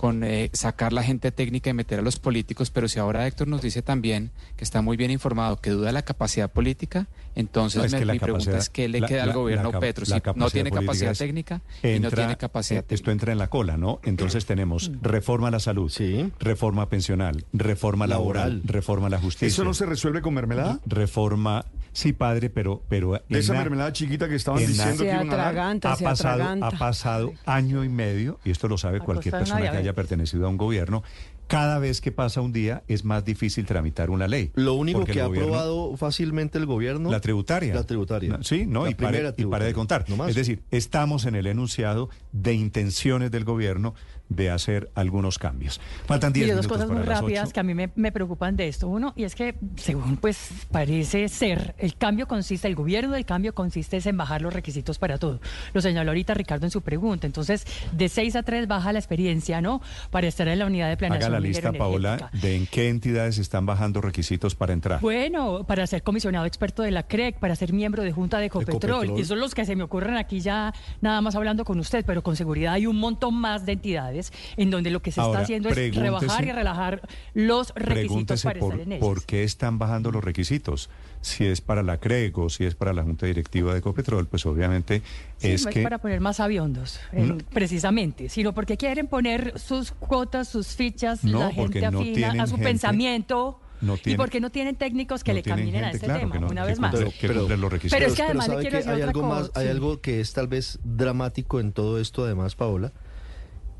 con 0.00 0.24
eh, 0.24 0.48
sacar 0.54 0.94
la 0.94 1.02
gente 1.02 1.30
técnica 1.30 1.68
y 1.68 1.74
meter 1.74 1.98
a 1.98 2.02
los 2.02 2.18
políticos, 2.18 2.70
pero 2.70 2.88
si 2.88 2.98
ahora 2.98 3.26
Héctor 3.26 3.48
nos 3.48 3.60
dice 3.60 3.82
también 3.82 4.30
que 4.56 4.64
está 4.64 4.80
muy 4.80 4.96
bien 4.96 5.10
informado, 5.10 5.60
que 5.60 5.68
duda 5.72 5.88
de 5.88 5.92
la 5.92 6.00
capacidad 6.00 6.50
política, 6.50 7.06
entonces 7.34 7.80
No, 7.80 7.84
es 7.84 7.92
me- 7.92 7.98
que 7.98 8.04
la 8.06 8.12
mi 8.14 8.18
pregunta 8.18 8.56
es 8.56 8.70
qué 8.70 8.88
le 8.88 9.00
la- 9.00 9.06
queda 9.06 9.24
al 9.24 9.34
gobierno 9.34 9.72
la 9.72 9.78
Petro, 9.78 10.06
la 10.08 10.16
si 10.16 10.22
no 10.38 10.48
tiene 10.48 10.70
capacidad 10.70 11.14
técnica 11.14 11.60
y 11.82 11.98
no 12.00 12.10
tiene 12.10 12.38
capacidad 12.38 12.82
eh, 12.88 12.94
Esto 12.94 13.10
entra 13.10 13.30
en 13.32 13.36
la 13.38 13.48
cola, 13.48 13.76
¿no? 13.76 14.00
Entonces 14.02 14.46
tenemos 14.46 14.90
reforma 15.02 15.48
a 15.48 15.50
la 15.50 15.60
salud, 15.60 15.92
reforma 16.38 16.88
pensional, 16.88 17.44
reforma 17.52 18.06
laboral, 18.06 18.52
Laboral. 18.54 18.62
reforma 18.64 19.06
a 19.08 19.10
la 19.10 19.18
justicia. 19.18 19.48
¿Eso 19.48 19.64
no 19.64 19.74
se 19.74 19.84
resuelve 19.84 20.22
con 20.22 20.32
mermelada? 20.32 20.80
Reforma, 20.86 21.66
sí, 21.92 22.12
padre, 22.14 22.48
pero... 22.48 22.82
pero 22.88 23.20
De 23.28 23.38
esa 23.38 23.52
la- 23.52 23.60
mermelada 23.60 23.92
chiquita 23.92 24.28
que 24.30 24.36
estaban 24.36 24.60
diciendo 24.60 24.96
Se 24.96 25.04
que 25.04 25.10
iban 25.10 25.30
a 25.30 25.70
ha 25.92 25.96
se 25.96 26.04
pasado, 26.04 26.64
ha 26.64 26.70
pasado 26.70 27.32
año 27.44 27.84
y 27.84 27.88
medio, 27.90 28.38
y 28.44 28.50
esto 28.50 28.66
lo 28.68 28.78
sabe 28.78 28.98
A 28.98 29.00
cualquier 29.00 29.32
persona 29.32 29.56
que 29.60 29.62
diabetes. 29.82 29.89
Haya 29.90 29.94
pertenecido 29.94 30.46
a 30.46 30.48
un 30.48 30.56
gobierno, 30.56 31.02
cada 31.50 31.80
vez 31.80 32.00
que 32.00 32.12
pasa 32.12 32.40
un 32.40 32.52
día 32.52 32.84
es 32.86 33.04
más 33.04 33.24
difícil 33.24 33.66
tramitar 33.66 34.08
una 34.10 34.28
ley. 34.28 34.52
Lo 34.54 34.74
único 34.74 35.04
que 35.04 35.20
ha 35.20 35.24
aprobado 35.24 35.96
fácilmente 35.96 36.58
el 36.58 36.66
gobierno. 36.66 37.10
La 37.10 37.20
tributaria. 37.20 37.74
La 37.74 37.82
tributaria. 37.82 38.38
Sí, 38.42 38.66
no, 38.66 38.84
La 38.84 38.92
y 38.92 38.94
pare, 38.94 39.34
y 39.36 39.44
pare 39.46 39.64
de 39.64 39.72
contar. 39.72 40.04
No 40.08 40.16
más. 40.16 40.28
Es 40.28 40.36
decir, 40.36 40.62
estamos 40.70 41.26
en 41.26 41.34
el 41.34 41.48
enunciado 41.48 42.08
de 42.30 42.54
intenciones 42.54 43.32
del 43.32 43.44
gobierno 43.44 43.94
de 44.30 44.48
hacer 44.48 44.90
algunos 44.94 45.38
cambios. 45.38 45.80
Faltan 46.06 46.32
10 46.32 46.46
Y 46.46 46.50
dos 46.50 46.60
minutos 46.60 46.78
cosas 46.78 46.96
muy 46.96 47.02
rápidas 47.02 47.52
que 47.52 47.60
a 47.60 47.62
mí 47.62 47.74
me, 47.74 47.90
me 47.96 48.12
preocupan 48.12 48.56
de 48.56 48.68
esto. 48.68 48.88
Uno, 48.88 49.12
y 49.16 49.24
es 49.24 49.34
que 49.34 49.56
según 49.76 50.16
pues 50.16 50.50
parece 50.70 51.28
ser, 51.28 51.74
el 51.78 51.96
cambio 51.96 52.26
consiste, 52.26 52.68
el 52.68 52.76
gobierno 52.76 53.12
del 53.14 53.26
cambio 53.26 53.54
consiste 53.54 53.98
es 53.98 54.06
en 54.06 54.16
bajar 54.16 54.40
los 54.40 54.54
requisitos 54.54 54.98
para 54.98 55.18
todo. 55.18 55.40
Lo 55.74 55.80
señaló 55.80 56.12
ahorita 56.12 56.32
Ricardo 56.34 56.64
en 56.64 56.70
su 56.70 56.80
pregunta. 56.80 57.26
Entonces, 57.26 57.66
de 57.92 58.08
6 58.08 58.36
a 58.36 58.42
3 58.44 58.68
baja 58.68 58.92
la 58.92 59.00
experiencia, 59.00 59.60
¿no? 59.60 59.82
Para 60.10 60.28
estar 60.28 60.46
en 60.46 60.60
la 60.60 60.66
unidad 60.66 60.86
de 60.86 60.92
Haga 60.92 60.98
planeación 60.98 61.32
la 61.32 61.40
minera 61.40 61.70
lista, 61.70 61.78
Paola, 61.78 62.30
de 62.40 62.56
en 62.56 62.66
qué 62.66 62.88
entidades 62.88 63.38
están 63.38 63.66
bajando 63.66 64.00
requisitos 64.00 64.54
para 64.54 64.72
entrar. 64.72 65.00
Bueno, 65.00 65.64
para 65.64 65.86
ser 65.88 66.04
comisionado 66.04 66.46
experto 66.46 66.82
de 66.82 66.92
la 66.92 67.02
CREC, 67.02 67.38
para 67.38 67.56
ser 67.56 67.72
miembro 67.72 68.04
de 68.04 68.12
Junta 68.12 68.38
de 68.38 68.46
Ecopetrol, 68.46 69.04
Ecopetrol. 69.04 69.20
y 69.20 69.24
son 69.24 69.40
los 69.40 69.54
que 69.54 69.64
se 69.64 69.74
me 69.74 69.82
ocurren 69.82 70.16
aquí 70.16 70.40
ya 70.40 70.72
nada 71.00 71.20
más 71.20 71.34
hablando 71.34 71.64
con 71.64 71.80
usted, 71.80 72.04
pero 72.06 72.22
con 72.22 72.36
seguridad 72.36 72.74
hay 72.74 72.86
un 72.86 72.96
montón 72.96 73.34
más 73.34 73.66
de 73.66 73.72
entidades 73.72 74.19
en 74.56 74.70
donde 74.70 74.90
lo 74.90 75.00
que 75.02 75.12
se 75.12 75.20
Ahora, 75.20 75.40
está 75.40 75.44
haciendo 75.44 75.68
es 75.70 75.94
rebajar 75.96 76.44
y 76.44 76.52
relajar 76.52 77.02
los 77.34 77.72
requisitos 77.74 78.42
para 78.42 78.60
por, 78.60 78.72
estar 78.74 78.86
en 78.86 78.92
ellos. 78.92 79.06
por 79.06 79.24
qué 79.24 79.42
están 79.44 79.78
bajando 79.78 80.10
los 80.10 80.22
requisitos. 80.24 80.90
Si 81.22 81.44
es 81.44 81.60
para 81.60 81.82
la 81.82 81.98
CREG 81.98 82.38
o 82.38 82.48
si 82.48 82.64
es 82.64 82.74
para 82.74 82.92
la 82.94 83.02
Junta 83.02 83.26
Directiva 83.26 83.72
de 83.74 83.80
Ecopetrol, 83.80 84.26
pues 84.26 84.46
obviamente 84.46 85.02
Sí, 85.36 85.48
es 85.52 85.64
no 85.66 85.70
que... 85.70 85.80
es 85.80 85.84
para 85.84 85.98
poner 85.98 86.20
más 86.20 86.40
aviondos, 86.40 86.98
en- 87.12 87.28
No. 87.28 87.38
precisamente, 87.52 88.28
sino 88.30 88.54
porque 88.54 88.76
quieren 88.78 89.06
poner 89.06 89.58
sus 89.58 89.92
cuotas, 89.92 90.48
sus 90.48 90.68
fichas, 90.68 91.22
No, 91.24 91.40
la 91.40 91.52
gente 91.52 91.80
no 91.90 92.00
afina 92.00 92.42
a 92.42 92.46
su 92.46 92.54
gente- 92.56 92.64
pensamiento. 92.70 93.60
no 93.82 93.96
y 94.04 94.14
porque 94.14 94.40
no 94.40 94.48
tienen 94.50 94.76
técnicos 94.76 95.22
que 95.22 95.32
no 95.32 95.36
le 95.36 95.42
caminen 95.42 95.84
a 95.84 95.90
este 95.90 96.06
claro, 96.06 96.20
tema, 96.20 96.38
no- 96.38 96.48
una 96.48 96.64
vez 96.64 96.78
más. 96.78 96.94
Pero 96.94 97.08
es 97.08 98.14
que 98.14 98.22
además 98.22 98.48
le 98.48 98.54
sabe 98.54 98.60
quiero 98.62 98.70
que 98.70 98.76
decir 98.78 98.90
hay 98.92 99.02
otra 99.02 99.06
algo 99.10 99.22
más, 99.28 99.50
hay 99.54 99.68
algo 99.68 100.00
que 100.00 100.20
es 100.20 100.32
tal 100.32 100.48
vez 100.48 100.78
dramático 100.84 101.60
en 101.60 101.72
todo 101.72 102.00
esto, 102.00 102.24
además, 102.24 102.54
Paola, 102.56 102.92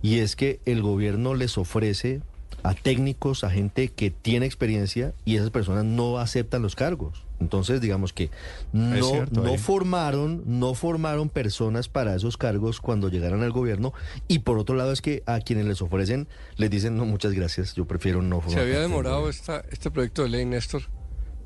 y 0.02 0.18
es 0.18 0.36
que 0.36 0.60
el 0.64 0.82
gobierno 0.82 1.34
les 1.34 1.58
ofrece 1.58 2.22
a 2.62 2.74
técnicos, 2.74 3.44
a 3.44 3.50
gente 3.50 3.88
que 3.88 4.10
tiene 4.10 4.46
experiencia 4.46 5.14
y 5.24 5.36
esas 5.36 5.50
personas 5.50 5.84
no 5.84 6.18
aceptan 6.18 6.62
los 6.62 6.74
cargos. 6.74 7.24
Entonces, 7.40 7.80
digamos 7.80 8.12
que 8.12 8.30
no, 8.72 9.02
cierto, 9.02 9.42
no 9.42 9.56
formaron, 9.56 10.42
no 10.44 10.74
formaron 10.74 11.30
personas 11.30 11.88
para 11.88 12.14
esos 12.14 12.36
cargos 12.36 12.80
cuando 12.80 13.08
llegaran 13.08 13.42
al 13.42 13.50
gobierno 13.50 13.94
y 14.28 14.40
por 14.40 14.58
otro 14.58 14.76
lado 14.76 14.92
es 14.92 15.00
que 15.00 15.22
a 15.24 15.40
quienes 15.40 15.64
les 15.64 15.80
ofrecen 15.80 16.28
les 16.56 16.68
dicen 16.68 16.98
no 16.98 17.06
muchas 17.06 17.32
gracias, 17.32 17.74
yo 17.74 17.86
prefiero 17.86 18.20
no 18.20 18.42
formar 18.42 18.58
Se 18.58 18.60
había 18.60 18.80
demorado 18.80 19.22
gobierno". 19.22 19.30
esta, 19.40 19.64
este 19.70 19.90
proyecto 19.90 20.22
de 20.22 20.28
ley, 20.28 20.44
Néstor, 20.44 20.82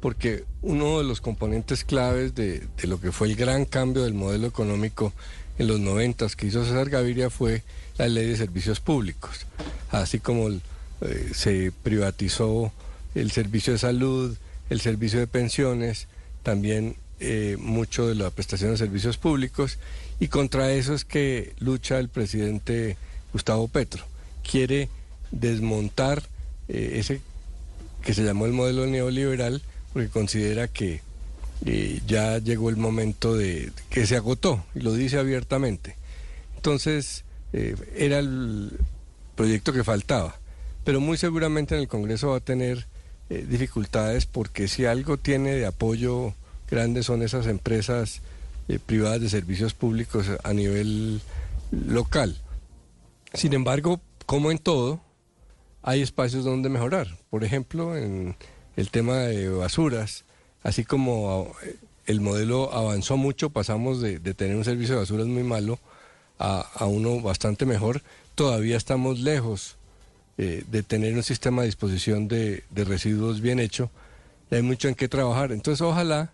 porque 0.00 0.44
uno 0.62 0.98
de 0.98 1.04
los 1.04 1.20
componentes 1.20 1.84
claves 1.84 2.34
de, 2.34 2.66
de 2.76 2.88
lo 2.88 3.00
que 3.00 3.12
fue 3.12 3.28
el 3.28 3.36
gran 3.36 3.64
cambio 3.64 4.02
del 4.02 4.14
modelo 4.14 4.48
económico 4.48 5.12
en 5.58 5.68
los 5.68 5.78
noventas 5.78 6.34
que 6.34 6.48
hizo 6.48 6.64
César 6.64 6.90
Gaviria 6.90 7.30
fue 7.30 7.62
la 7.98 8.08
ley 8.08 8.26
de 8.26 8.36
servicios 8.36 8.80
públicos. 8.80 9.46
Así 9.90 10.18
como 10.18 10.48
eh, 10.50 11.30
se 11.32 11.72
privatizó 11.82 12.72
el 13.14 13.30
servicio 13.30 13.72
de 13.72 13.78
salud, 13.78 14.36
el 14.70 14.80
servicio 14.80 15.20
de 15.20 15.26
pensiones, 15.26 16.08
también 16.42 16.96
eh, 17.20 17.56
mucho 17.60 18.06
de 18.06 18.14
la 18.14 18.30
prestación 18.30 18.72
de 18.72 18.76
servicios 18.76 19.18
públicos, 19.18 19.78
y 20.20 20.28
contra 20.28 20.72
eso 20.72 20.94
es 20.94 21.04
que 21.04 21.52
lucha 21.58 21.98
el 21.98 22.08
presidente 22.08 22.96
Gustavo 23.32 23.68
Petro. 23.68 24.04
Quiere 24.48 24.88
desmontar 25.30 26.22
eh, 26.68 26.92
ese 26.94 27.20
que 28.02 28.14
se 28.14 28.22
llamó 28.22 28.46
el 28.46 28.52
modelo 28.52 28.86
neoliberal 28.86 29.62
porque 29.92 30.08
considera 30.08 30.68
que 30.68 31.00
ya 32.06 32.38
llegó 32.38 32.68
el 32.68 32.76
momento 32.76 33.34
de 33.34 33.72
que 33.88 34.06
se 34.06 34.16
agotó 34.16 34.62
y 34.74 34.80
lo 34.80 34.92
dice 34.92 35.18
abiertamente. 35.18 35.96
Entonces 36.56 37.24
eh, 37.56 37.76
era 37.94 38.18
el 38.18 38.72
proyecto 39.36 39.72
que 39.72 39.84
faltaba, 39.84 40.34
pero 40.82 41.00
muy 41.00 41.16
seguramente 41.16 41.76
en 41.76 41.82
el 41.82 41.88
Congreso 41.88 42.30
va 42.30 42.38
a 42.38 42.40
tener 42.40 42.88
eh, 43.30 43.46
dificultades 43.48 44.26
porque 44.26 44.66
si 44.66 44.86
algo 44.86 45.18
tiene 45.18 45.52
de 45.52 45.64
apoyo 45.64 46.34
grande 46.68 47.04
son 47.04 47.22
esas 47.22 47.46
empresas 47.46 48.22
eh, 48.66 48.80
privadas 48.84 49.20
de 49.20 49.28
servicios 49.28 49.72
públicos 49.72 50.26
a 50.42 50.52
nivel 50.52 51.20
local. 51.70 52.36
Sin 53.34 53.52
embargo, 53.52 54.00
como 54.26 54.50
en 54.50 54.58
todo, 54.58 55.00
hay 55.82 56.02
espacios 56.02 56.44
donde 56.44 56.68
mejorar. 56.68 57.06
Por 57.30 57.44
ejemplo, 57.44 57.96
en 57.96 58.34
el 58.74 58.90
tema 58.90 59.18
de 59.18 59.48
basuras, 59.48 60.24
así 60.64 60.84
como 60.84 61.52
el 62.06 62.20
modelo 62.20 62.74
avanzó 62.74 63.16
mucho, 63.16 63.50
pasamos 63.50 64.00
de, 64.00 64.18
de 64.18 64.34
tener 64.34 64.56
un 64.56 64.64
servicio 64.64 64.96
de 64.96 65.02
basuras 65.02 65.28
muy 65.28 65.44
malo 65.44 65.78
a, 66.38 66.60
a 66.74 66.86
uno 66.86 67.20
bastante 67.20 67.66
mejor, 67.66 68.02
todavía 68.34 68.76
estamos 68.76 69.20
lejos 69.20 69.76
eh, 70.38 70.64
de 70.70 70.82
tener 70.82 71.14
un 71.14 71.22
sistema 71.22 71.62
a 71.62 71.64
disposición 71.64 72.26
de, 72.28 72.64
de 72.70 72.84
residuos 72.84 73.40
bien 73.40 73.60
hecho. 73.60 73.90
Hay 74.50 74.62
mucho 74.62 74.88
en 74.88 74.94
qué 74.94 75.08
trabajar. 75.08 75.52
Entonces, 75.52 75.80
ojalá 75.80 76.32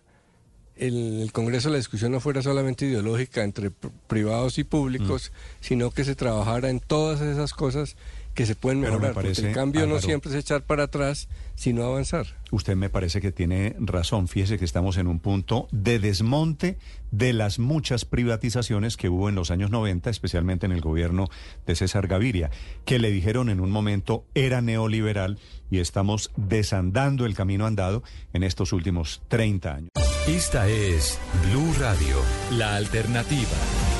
en 0.76 1.20
el 1.20 1.32
Congreso 1.32 1.68
la 1.68 1.76
discusión 1.76 2.12
no 2.12 2.20
fuera 2.20 2.42
solamente 2.42 2.86
ideológica 2.86 3.44
entre 3.44 3.70
pr- 3.70 3.90
privados 4.06 4.58
y 4.58 4.64
públicos, 4.64 5.30
sino 5.60 5.90
que 5.90 6.04
se 6.04 6.14
trabajara 6.14 6.70
en 6.70 6.80
todas 6.80 7.20
esas 7.20 7.52
cosas 7.52 7.96
que 8.34 8.46
se 8.46 8.54
pueden 8.54 8.80
me 8.80 8.88
mejorar. 8.88 9.14
parece, 9.14 9.42
porque 9.42 9.48
el 9.48 9.54
cambio 9.54 9.86
no 9.86 10.00
siempre 10.00 10.30
es 10.30 10.36
echar 10.36 10.62
para 10.62 10.84
atrás, 10.84 11.28
sino 11.54 11.84
avanzar. 11.84 12.26
Usted 12.50 12.76
me 12.76 12.88
parece 12.88 13.20
que 13.20 13.32
tiene 13.32 13.76
razón. 13.78 14.28
Fíjese 14.28 14.58
que 14.58 14.64
estamos 14.64 14.96
en 14.96 15.06
un 15.06 15.20
punto 15.20 15.68
de 15.72 15.98
desmonte 15.98 16.78
de 17.10 17.32
las 17.32 17.58
muchas 17.58 18.04
privatizaciones 18.04 18.96
que 18.96 19.08
hubo 19.08 19.28
en 19.28 19.34
los 19.34 19.50
años 19.50 19.70
90, 19.70 20.10
especialmente 20.10 20.66
en 20.66 20.72
el 20.72 20.80
gobierno 20.80 21.28
de 21.66 21.74
César 21.74 22.06
Gaviria, 22.06 22.50
que 22.84 22.98
le 22.98 23.10
dijeron 23.10 23.50
en 23.50 23.60
un 23.60 23.70
momento 23.70 24.24
era 24.34 24.60
neoliberal 24.60 25.38
y 25.70 25.78
estamos 25.78 26.30
desandando 26.36 27.26
el 27.26 27.34
camino 27.34 27.66
andado 27.66 28.02
en 28.32 28.42
estos 28.42 28.72
últimos 28.72 29.22
30 29.28 29.74
años. 29.74 29.90
Esta 30.26 30.68
es 30.68 31.18
Blue 31.50 31.74
Radio, 31.78 32.16
la 32.52 32.76
alternativa. 32.76 33.99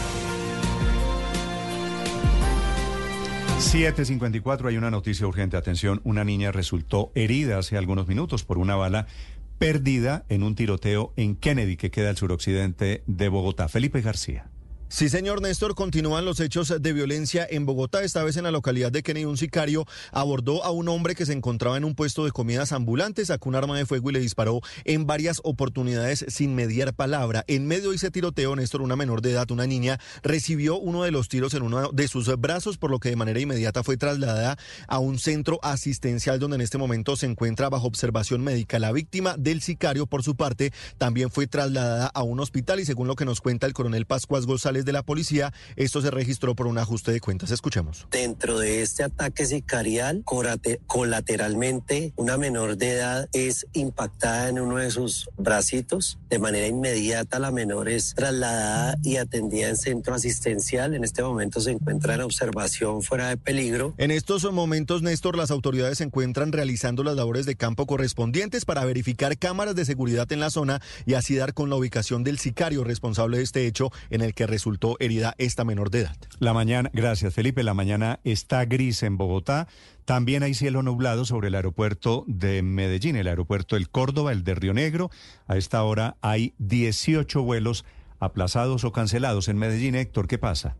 754, 3.60 4.68
hay 4.68 4.76
una 4.78 4.90
noticia 4.90 5.26
urgente. 5.26 5.56
Atención, 5.56 6.00
una 6.02 6.24
niña 6.24 6.50
resultó 6.50 7.12
herida 7.14 7.58
hace 7.58 7.76
algunos 7.76 8.08
minutos 8.08 8.42
por 8.42 8.58
una 8.58 8.74
bala 8.74 9.06
perdida 9.58 10.24
en 10.28 10.42
un 10.42 10.54
tiroteo 10.54 11.12
en 11.16 11.36
Kennedy, 11.36 11.76
que 11.76 11.90
queda 11.90 12.08
al 12.08 12.16
suroccidente 12.16 13.04
de 13.06 13.28
Bogotá. 13.28 13.68
Felipe 13.68 14.00
García. 14.00 14.48
Sí, 14.92 15.08
señor 15.08 15.40
Néstor, 15.40 15.76
continúan 15.76 16.24
los 16.24 16.40
hechos 16.40 16.74
de 16.80 16.92
violencia 16.92 17.46
en 17.48 17.64
Bogotá. 17.64 18.02
Esta 18.02 18.24
vez 18.24 18.36
en 18.36 18.42
la 18.42 18.50
localidad 18.50 18.90
de 18.90 19.04
Kennedy, 19.04 19.24
un 19.24 19.36
sicario 19.36 19.86
abordó 20.10 20.64
a 20.64 20.72
un 20.72 20.88
hombre 20.88 21.14
que 21.14 21.24
se 21.24 21.32
encontraba 21.32 21.76
en 21.76 21.84
un 21.84 21.94
puesto 21.94 22.24
de 22.24 22.32
comidas 22.32 22.72
ambulantes, 22.72 23.28
sacó 23.28 23.50
un 23.50 23.54
arma 23.54 23.78
de 23.78 23.86
fuego 23.86 24.10
y 24.10 24.14
le 24.14 24.18
disparó 24.18 24.62
en 24.84 25.06
varias 25.06 25.40
oportunidades 25.44 26.24
sin 26.26 26.56
mediar 26.56 26.92
palabra. 26.92 27.44
En 27.46 27.68
medio 27.68 27.90
de 27.90 27.96
ese 27.96 28.10
tiroteo, 28.10 28.56
Néstor, 28.56 28.82
una 28.82 28.96
menor 28.96 29.22
de 29.22 29.30
edad, 29.30 29.48
una 29.52 29.64
niña, 29.64 30.00
recibió 30.24 30.76
uno 30.76 31.04
de 31.04 31.12
los 31.12 31.28
tiros 31.28 31.54
en 31.54 31.62
uno 31.62 31.90
de 31.92 32.08
sus 32.08 32.26
brazos, 32.40 32.76
por 32.76 32.90
lo 32.90 32.98
que 32.98 33.10
de 33.10 33.16
manera 33.16 33.38
inmediata 33.38 33.84
fue 33.84 33.96
trasladada 33.96 34.58
a 34.88 34.98
un 34.98 35.20
centro 35.20 35.60
asistencial 35.62 36.40
donde 36.40 36.56
en 36.56 36.62
este 36.62 36.78
momento 36.78 37.14
se 37.14 37.26
encuentra 37.26 37.68
bajo 37.68 37.86
observación 37.86 38.42
médica. 38.42 38.80
La 38.80 38.90
víctima 38.90 39.36
del 39.38 39.62
sicario, 39.62 40.06
por 40.06 40.24
su 40.24 40.34
parte, 40.34 40.72
también 40.98 41.30
fue 41.30 41.46
trasladada 41.46 42.08
a 42.08 42.24
un 42.24 42.40
hospital 42.40 42.80
y 42.80 42.84
según 42.84 43.06
lo 43.06 43.14
que 43.14 43.24
nos 43.24 43.40
cuenta 43.40 43.68
el 43.68 43.72
coronel 43.72 44.04
Pascuas 44.04 44.46
González, 44.46 44.79
de 44.84 44.92
la 44.92 45.02
policía, 45.02 45.52
esto 45.76 46.00
se 46.00 46.10
registró 46.10 46.54
por 46.54 46.66
un 46.66 46.78
ajuste 46.78 47.12
de 47.12 47.20
cuentas. 47.20 47.50
Escuchemos. 47.50 48.06
Dentro 48.10 48.58
de 48.58 48.82
este 48.82 49.02
ataque 49.02 49.46
sicarial, 49.46 50.22
colateralmente, 50.86 52.12
una 52.16 52.36
menor 52.36 52.76
de 52.76 52.92
edad 52.92 53.28
es 53.32 53.66
impactada 53.72 54.48
en 54.48 54.60
uno 54.60 54.76
de 54.76 54.90
sus 54.90 55.28
bracitos. 55.36 56.18
De 56.28 56.38
manera 56.38 56.66
inmediata, 56.66 57.38
la 57.38 57.50
menor 57.50 57.88
es 57.88 58.14
trasladada 58.14 58.96
y 59.02 59.16
atendida 59.16 59.68
en 59.68 59.76
centro 59.76 60.14
asistencial. 60.14 60.94
En 60.94 61.04
este 61.04 61.22
momento 61.22 61.60
se 61.60 61.72
encuentra 61.72 62.14
en 62.14 62.22
observación 62.22 63.02
fuera 63.02 63.28
de 63.28 63.36
peligro. 63.36 63.94
En 63.98 64.10
estos 64.10 64.50
momentos, 64.52 65.02
Néstor, 65.02 65.36
las 65.36 65.50
autoridades 65.50 65.98
se 65.98 66.04
encuentran 66.04 66.52
realizando 66.52 67.02
las 67.02 67.16
labores 67.16 67.46
de 67.46 67.56
campo 67.56 67.86
correspondientes 67.86 68.64
para 68.64 68.84
verificar 68.84 69.38
cámaras 69.38 69.74
de 69.74 69.84
seguridad 69.84 70.30
en 70.32 70.40
la 70.40 70.50
zona 70.50 70.80
y 71.06 71.14
así 71.14 71.36
dar 71.36 71.54
con 71.54 71.70
la 71.70 71.76
ubicación 71.76 72.24
del 72.24 72.38
sicario 72.38 72.84
responsable 72.84 73.38
de 73.38 73.42
este 73.42 73.66
hecho 73.66 73.90
en 74.10 74.22
el 74.22 74.34
que 74.34 74.46
resultó 74.46 74.69
herida 75.00 75.34
esta 75.38 75.64
menor 75.64 75.90
de 75.90 76.00
edad. 76.00 76.16
La 76.38 76.52
mañana, 76.52 76.90
gracias 76.92 77.34
Felipe, 77.34 77.62
la 77.62 77.74
mañana 77.74 78.20
está 78.24 78.64
gris 78.64 79.02
en 79.02 79.16
Bogotá. 79.16 79.68
También 80.04 80.42
hay 80.42 80.54
cielo 80.54 80.82
nublado 80.82 81.24
sobre 81.24 81.48
el 81.48 81.54
aeropuerto 81.54 82.24
de 82.26 82.62
Medellín, 82.62 83.16
el 83.16 83.28
aeropuerto 83.28 83.76
del 83.76 83.88
Córdoba, 83.88 84.32
el 84.32 84.44
de 84.44 84.54
Río 84.54 84.74
Negro. 84.74 85.10
A 85.46 85.56
esta 85.56 85.82
hora 85.82 86.16
hay 86.20 86.54
18 86.58 87.42
vuelos 87.42 87.84
aplazados 88.18 88.84
o 88.84 88.92
cancelados 88.92 89.48
en 89.48 89.56
Medellín. 89.58 89.94
Héctor, 89.94 90.26
¿qué 90.26 90.38
pasa? 90.38 90.76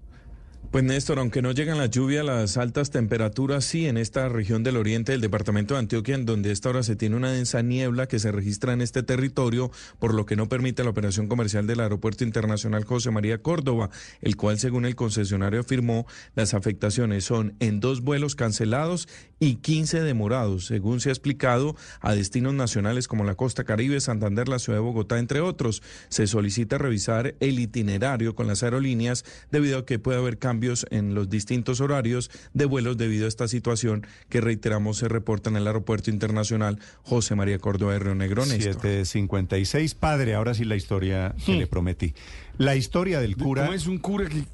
Pues 0.71 0.85
Néstor, 0.85 1.19
aunque 1.19 1.43
no 1.43 1.51
llegan 1.51 1.79
la 1.79 1.87
lluvia, 1.87 2.23
las 2.23 2.57
altas 2.57 2.93
temperaturas 2.93 3.65
sí 3.65 3.89
en 3.89 3.97
esta 3.97 4.29
región 4.29 4.63
del 4.63 4.77
oriente 4.77 5.11
del 5.11 5.21
departamento 5.21 5.75
de 5.75 5.81
Antioquia, 5.81 6.15
en 6.15 6.27
donde 6.27 6.53
esta 6.53 6.69
hora 6.69 6.85
se 6.85 6.95
tiene 6.95 7.17
una 7.17 7.33
densa 7.33 7.61
niebla 7.61 8.07
que 8.07 8.21
se 8.21 8.31
registra 8.31 8.73
en 8.73 8.81
este 8.81 9.03
territorio, 9.03 9.73
por 9.99 10.15
lo 10.15 10.27
que 10.27 10.37
no 10.37 10.49
permite 10.49 10.85
la 10.85 10.91
operación 10.91 11.27
comercial 11.27 11.67
del 11.67 11.81
Aeropuerto 11.81 12.23
Internacional 12.23 12.85
José 12.85 13.11
María 13.11 13.43
Córdoba, 13.43 13.91
el 14.21 14.37
cual, 14.37 14.61
según 14.61 14.85
el 14.85 14.95
concesionario 14.95 15.59
afirmó, 15.59 16.07
las 16.37 16.55
afectaciones 16.55 17.25
son 17.25 17.57
en 17.59 17.81
dos 17.81 18.03
vuelos 18.03 18.37
cancelados 18.37 19.09
y 19.41 19.57
15 19.57 20.03
demorados, 20.03 20.67
según 20.67 21.01
se 21.01 21.09
ha 21.09 21.13
explicado, 21.13 21.75
a 22.01 22.15
destinos 22.15 22.55
nacionales 22.55 23.09
como 23.09 23.25
la 23.25 23.35
costa 23.35 23.65
caribe, 23.65 24.01
Santander, 24.01 24.49
la 24.49 24.61
ciudad 24.61 24.79
de 24.79 24.85
Bogotá, 24.85 25.19
entre 25.19 25.41
otros. 25.41 25.83
Se 26.11 26.29
solicita 26.29 26.79
revisar 26.79 27.35
el 27.41 27.59
itinerario 27.59 28.37
con 28.37 28.47
las 28.47 28.63
aerolíneas 28.63 29.25
debido 29.51 29.79
a 29.79 29.85
que 29.85 29.99
puede 29.99 30.19
haber 30.19 30.39
cambios 30.39 30.60
en 30.91 31.15
los 31.15 31.29
distintos 31.29 31.81
horarios 31.81 32.31
de 32.53 32.65
vuelos 32.65 32.97
debido 32.97 33.25
a 33.25 33.29
esta 33.29 33.49
situación 33.49 34.07
que 34.29 34.41
reiteramos 34.41 34.99
se 34.99 35.09
reporta 35.09 35.51
en 35.51 35.57
el 35.57 35.67
Aeropuerto 35.67 36.11
Internacional 36.11 36.79
José 37.03 37.35
María 37.35 37.59
Córdoba 37.59 37.95
de 37.95 37.99
Río 38.01 38.15
Negro. 38.15 38.45
756, 38.45 39.95
padre, 39.95 40.35
ahora 40.35 40.55
sí 40.55 40.65
la 40.65 40.77
historia 40.77 41.35
que 41.45 41.55
le 41.55 41.67
hmm. 41.67 41.69
prometí. 41.69 42.15
La 42.59 42.77
historia 42.77 43.21
del 43.21 43.37
cura... 43.37 43.63
¿Cómo 43.63 43.75
es 43.75 43.87
un 43.87 43.99
cura 43.99 44.29
que...? 44.29 44.45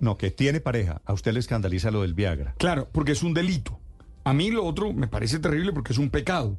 No, 0.00 0.16
que 0.16 0.30
tiene 0.30 0.60
pareja. 0.60 1.02
A 1.04 1.12
usted 1.12 1.32
le 1.32 1.40
escandaliza 1.40 1.90
lo 1.90 2.02
del 2.02 2.14
Viagra. 2.14 2.54
Claro, 2.58 2.88
porque 2.92 3.12
es 3.12 3.22
un 3.22 3.34
delito. 3.34 3.78
A 4.24 4.32
mí 4.32 4.50
lo 4.50 4.64
otro 4.64 4.92
me 4.92 5.08
parece 5.08 5.38
terrible 5.38 5.72
porque 5.72 5.92
es 5.92 5.98
un 5.98 6.10
pecado 6.10 6.56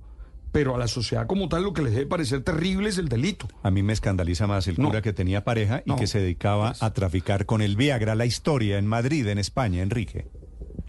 pero 0.51 0.75
a 0.75 0.77
la 0.77 0.87
sociedad 0.87 1.27
como 1.27 1.49
tal 1.49 1.63
lo 1.63 1.73
que 1.73 1.81
les 1.81 1.93
debe 1.93 2.05
parecer 2.05 2.41
terrible 2.43 2.89
es 2.89 2.97
el 2.97 3.09
delito. 3.09 3.47
A 3.63 3.71
mí 3.71 3.83
me 3.83 3.93
escandaliza 3.93 4.47
más 4.47 4.67
el 4.67 4.75
cura 4.75 5.01
que 5.01 5.13
tenía 5.13 5.43
pareja 5.43 5.83
y 5.85 5.95
que 5.95 6.07
se 6.07 6.19
dedicaba 6.19 6.73
a 6.79 6.93
traficar 6.93 7.45
con 7.45 7.61
el 7.61 7.75
Viagra. 7.75 8.15
La 8.15 8.25
historia 8.25 8.77
en 8.77 8.87
Madrid, 8.87 9.27
en 9.27 9.37
España, 9.37 9.81
Enrique. 9.81 10.27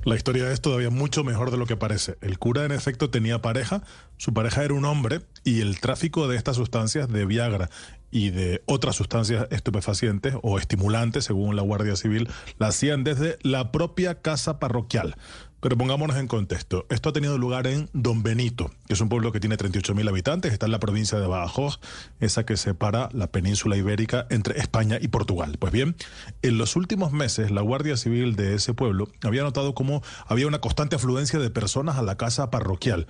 La 0.05 0.17
historia 0.17 0.51
es 0.51 0.63
todavía 0.63 0.89
mucho 0.89 1.25
mejor 1.25 1.51
de 1.51 1.59
lo 1.59 1.67
que 1.67 1.77
parece. 1.77 2.17
El 2.23 2.39
cura 2.39 2.65
en 2.65 2.73
efecto 2.73 3.11
tenía 3.11 3.43
pareja, 3.43 3.83
su 4.17 4.33
pareja 4.33 4.65
era 4.65 4.73
un 4.73 4.87
hombre 4.87 5.21
y 5.45 5.61
el 5.61 5.79
tráfico 5.79 6.27
de 6.27 6.39
estas 6.39 6.57
sustancias 6.57 7.09
de 7.09 7.27
Viagra 7.27 7.69
y 8.11 8.31
de 8.31 8.63
otras 8.65 8.97
sustancias 8.97 9.47
estupefacientes 9.51 10.35
o 10.43 10.59
estimulantes, 10.59 11.25
según 11.27 11.55
la 11.55 11.63
Guardia 11.63 11.97
Civil, 11.97 12.29
la 12.59 12.69
hacían 12.69 13.05
desde 13.05 13.39
la 13.43 13.73
propia 13.73 14.23
casa 14.23 14.59
parroquial. 14.59 15.17
Pero 15.61 15.77
pongámonos 15.77 16.17
en 16.17 16.27
contexto. 16.27 16.87
Esto 16.89 17.11
ha 17.11 17.13
tenido 17.13 17.37
lugar 17.39 17.67
en 17.67 17.89
Don 17.93 18.23
Benito, 18.23 18.71
que 18.87 18.95
es 18.95 19.01
un 19.01 19.09
pueblo 19.09 19.31
que 19.31 19.41
tiene 19.41 19.57
38.000 19.57 20.09
habitantes, 20.09 20.53
está 20.53 20.67
en 20.67 20.73
la 20.73 20.81
provincia 20.81 21.19
de 21.19 21.27
Badajoz, 21.27 21.81
esa 22.19 22.47
que 22.47 22.57
separa 22.57 23.11
la 23.13 23.27
península 23.27 23.77
ibérica 23.77 24.27
entre 24.31 24.59
España 24.59 24.99
y 25.01 25.09
Portugal. 25.09 25.57
Pues 25.59 25.73
bien, 25.73 25.97
en 26.43 26.59
los 26.59 26.77
últimos 26.77 27.13
meses 27.13 27.51
la 27.51 27.61
Guardia 27.61 27.97
Civil 27.97 28.37
de 28.37 28.55
ese 28.55 28.75
pueblo 28.75 29.09
había 29.23 29.43
notado 29.43 29.75
cómo 29.75 30.03
había 30.27 30.47
una 30.47 30.61
constante 30.61 30.97
afluencia 30.97 31.39
de 31.39 31.51
personas 31.51 31.97
a 31.97 32.03
la 32.03 32.17
casa 32.17 32.51
parroquial. 32.51 33.07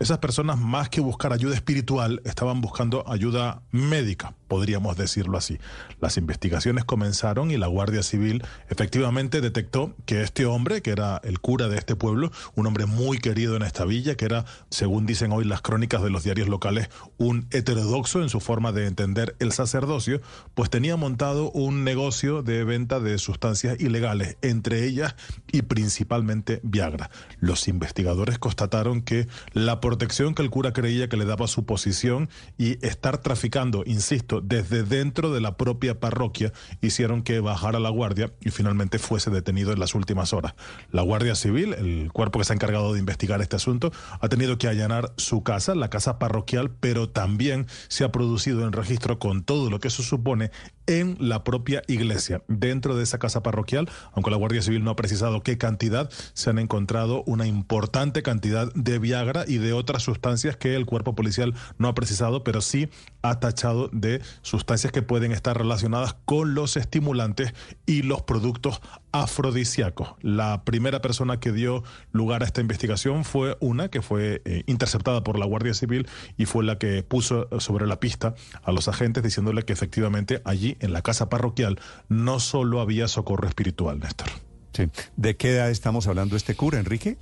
Esas 0.00 0.16
personas, 0.16 0.58
más 0.58 0.88
que 0.88 1.02
buscar 1.02 1.34
ayuda 1.34 1.54
espiritual, 1.54 2.22
estaban 2.24 2.62
buscando 2.62 3.06
ayuda 3.06 3.60
médica, 3.70 4.32
podríamos 4.48 4.96
decirlo 4.96 5.36
así. 5.36 5.58
Las 6.00 6.16
investigaciones 6.16 6.86
comenzaron 6.86 7.50
y 7.50 7.58
la 7.58 7.66
Guardia 7.66 8.02
Civil 8.02 8.42
efectivamente 8.70 9.42
detectó 9.42 9.94
que 10.06 10.22
este 10.22 10.46
hombre, 10.46 10.80
que 10.80 10.92
era 10.92 11.20
el 11.22 11.38
cura 11.38 11.68
de 11.68 11.76
este 11.76 11.96
pueblo, 11.96 12.32
un 12.54 12.66
hombre 12.66 12.86
muy 12.86 13.18
querido 13.18 13.56
en 13.56 13.62
esta 13.62 13.84
villa, 13.84 14.14
que 14.14 14.24
era, 14.24 14.46
según 14.70 15.04
dicen 15.04 15.32
hoy 15.32 15.44
las 15.44 15.60
crónicas 15.60 16.02
de 16.02 16.08
los 16.08 16.24
diarios 16.24 16.48
locales, 16.48 16.88
un 17.18 17.46
heterodoxo 17.50 18.22
en 18.22 18.30
su 18.30 18.40
forma 18.40 18.72
de 18.72 18.86
entender 18.86 19.36
el 19.38 19.52
sacerdocio, 19.52 20.22
pues 20.54 20.70
tenía 20.70 20.96
montado 20.96 21.50
un 21.50 21.84
negocio 21.84 22.42
de 22.42 22.64
venta 22.64 23.00
de 23.00 23.18
sustancias 23.18 23.78
ilegales, 23.78 24.38
entre 24.40 24.86
ellas 24.86 25.14
y 25.52 25.60
principalmente 25.60 26.60
Viagra. 26.62 27.10
Los 27.38 27.68
investigadores 27.68 28.38
constataron 28.38 29.02
que 29.02 29.28
la 29.52 29.78
protección 29.90 30.36
que 30.36 30.42
el 30.42 30.50
cura 30.50 30.72
creía 30.72 31.08
que 31.08 31.16
le 31.16 31.24
daba 31.24 31.48
su 31.48 31.66
posición 31.66 32.28
y 32.56 32.78
estar 32.86 33.18
traficando, 33.18 33.82
insisto, 33.86 34.40
desde 34.40 34.84
dentro 34.84 35.32
de 35.32 35.40
la 35.40 35.56
propia 35.56 35.98
parroquia, 35.98 36.52
hicieron 36.80 37.24
que 37.24 37.40
bajara 37.40 37.80
la 37.80 37.90
guardia 37.90 38.32
y 38.40 38.50
finalmente 38.50 39.00
fuese 39.00 39.32
detenido 39.32 39.72
en 39.72 39.80
las 39.80 39.96
últimas 39.96 40.32
horas. 40.32 40.54
La 40.92 41.02
Guardia 41.02 41.34
Civil, 41.34 41.74
el 41.74 42.12
cuerpo 42.12 42.38
que 42.38 42.44
se 42.44 42.52
ha 42.52 42.54
encargado 42.54 42.92
de 42.92 43.00
investigar 43.00 43.40
este 43.40 43.56
asunto, 43.56 43.90
ha 44.20 44.28
tenido 44.28 44.58
que 44.58 44.68
allanar 44.68 45.12
su 45.16 45.42
casa, 45.42 45.74
la 45.74 45.90
casa 45.90 46.20
parroquial, 46.20 46.70
pero 46.70 47.08
también 47.08 47.66
se 47.88 48.04
ha 48.04 48.12
producido 48.12 48.64
en 48.64 48.72
registro 48.72 49.18
con 49.18 49.42
todo 49.42 49.70
lo 49.70 49.80
que 49.80 49.88
eso 49.88 50.04
supone 50.04 50.52
en 50.86 51.16
la 51.18 51.44
propia 51.44 51.82
iglesia. 51.88 52.42
Dentro 52.46 52.96
de 52.96 53.02
esa 53.02 53.18
casa 53.18 53.42
parroquial, 53.42 53.88
aunque 54.12 54.30
la 54.30 54.36
Guardia 54.36 54.62
Civil 54.62 54.84
no 54.84 54.90
ha 54.90 54.96
precisado 54.96 55.42
qué 55.42 55.58
cantidad, 55.58 56.10
se 56.32 56.50
han 56.50 56.58
encontrado 56.58 57.22
una 57.26 57.46
importante 57.46 58.22
cantidad 58.22 58.72
de 58.74 58.98
Viagra 58.98 59.44
y 59.46 59.58
de 59.58 59.72
otras 59.80 60.02
sustancias 60.02 60.56
que 60.56 60.76
el 60.76 60.86
cuerpo 60.86 61.14
policial 61.14 61.54
no 61.78 61.88
ha 61.88 61.94
precisado, 61.94 62.44
pero 62.44 62.60
sí 62.60 62.88
ha 63.22 63.40
tachado 63.40 63.88
de 63.92 64.22
sustancias 64.42 64.92
que 64.92 65.02
pueden 65.02 65.32
estar 65.32 65.56
relacionadas 65.58 66.14
con 66.24 66.54
los 66.54 66.76
estimulantes 66.76 67.54
y 67.86 68.02
los 68.02 68.22
productos 68.22 68.80
afrodisíacos. 69.12 70.14
La 70.22 70.64
primera 70.64 71.00
persona 71.00 71.40
que 71.40 71.52
dio 71.52 71.82
lugar 72.12 72.42
a 72.42 72.46
esta 72.46 72.60
investigación 72.60 73.24
fue 73.24 73.56
una 73.60 73.88
que 73.88 74.02
fue 74.02 74.42
eh, 74.44 74.62
interceptada 74.66 75.24
por 75.24 75.38
la 75.38 75.46
Guardia 75.46 75.74
Civil 75.74 76.08
y 76.36 76.46
fue 76.46 76.64
la 76.64 76.78
que 76.78 77.02
puso 77.02 77.48
sobre 77.60 77.86
la 77.86 78.00
pista 78.00 78.34
a 78.62 78.72
los 78.72 78.88
agentes 78.88 79.22
diciéndole 79.22 79.64
que 79.64 79.72
efectivamente 79.72 80.42
allí 80.44 80.76
en 80.80 80.92
la 80.92 81.02
casa 81.02 81.28
parroquial 81.28 81.80
no 82.08 82.40
solo 82.40 82.80
había 82.80 83.08
socorro 83.08 83.48
espiritual, 83.48 83.98
Néstor. 83.98 84.49
Sí. 84.72 84.88
¿De 85.16 85.36
qué 85.36 85.54
edad 85.54 85.70
estamos 85.70 86.06
hablando 86.06 86.36
este 86.36 86.54
cura, 86.54 86.78
Enrique? 86.78 87.18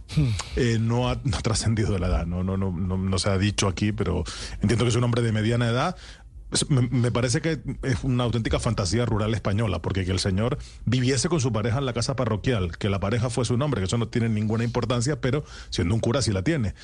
Eh, 0.57 0.78
no 0.81 1.09
ha, 1.09 1.20
trascendido 1.23 1.93
de 1.93 1.99
la 1.99 2.09
edad, 2.09 2.27
no, 2.27 2.43
no, 2.43 2.57
no, 2.57 2.70
no, 2.70 3.18
se 3.18 3.31
ha 3.31 3.39
dicho 3.39 3.68
aquí, 3.68 3.93
pero 3.93 4.25
entiendo 4.60 4.85
que 4.85 4.91
es 4.91 4.97
un 4.97 5.05
hombre 5.05 5.23
de 5.23 5.33
mediana 5.33 5.68
edad. 5.68 5.97
Me, 6.68 7.12
parece 7.12 7.43
que 7.43 7.60
es 7.83 8.05
una 8.05 8.25
auténtica 8.25 8.59
fantasía 8.59 9.05
rural 9.05 9.35
española, 9.35 9.83
porque 9.83 10.07
que 10.07 10.12
el 10.12 10.18
señor 10.18 10.59
viviese 10.86 11.28
con 11.28 11.41
su 11.41 11.52
pareja 11.52 11.78
en 11.78 11.85
la 11.85 11.93
casa 11.93 12.17
parroquial, 12.17 12.78
que 12.78 12.89
la 12.89 13.01
pareja 13.01 13.28
fue 13.28 13.44
su 13.44 13.59
nombre, 13.59 13.83
que 13.83 13.85
eso 13.85 13.99
no 13.99 14.09
tiene 14.09 14.31
ninguna 14.31 14.65
importancia, 14.65 15.20
pero 15.20 15.44
siendo 15.68 15.94
un 15.94 16.01
cura 16.01 16.23
sí 16.23 16.33
la 16.33 16.43
tiene. 16.43 16.75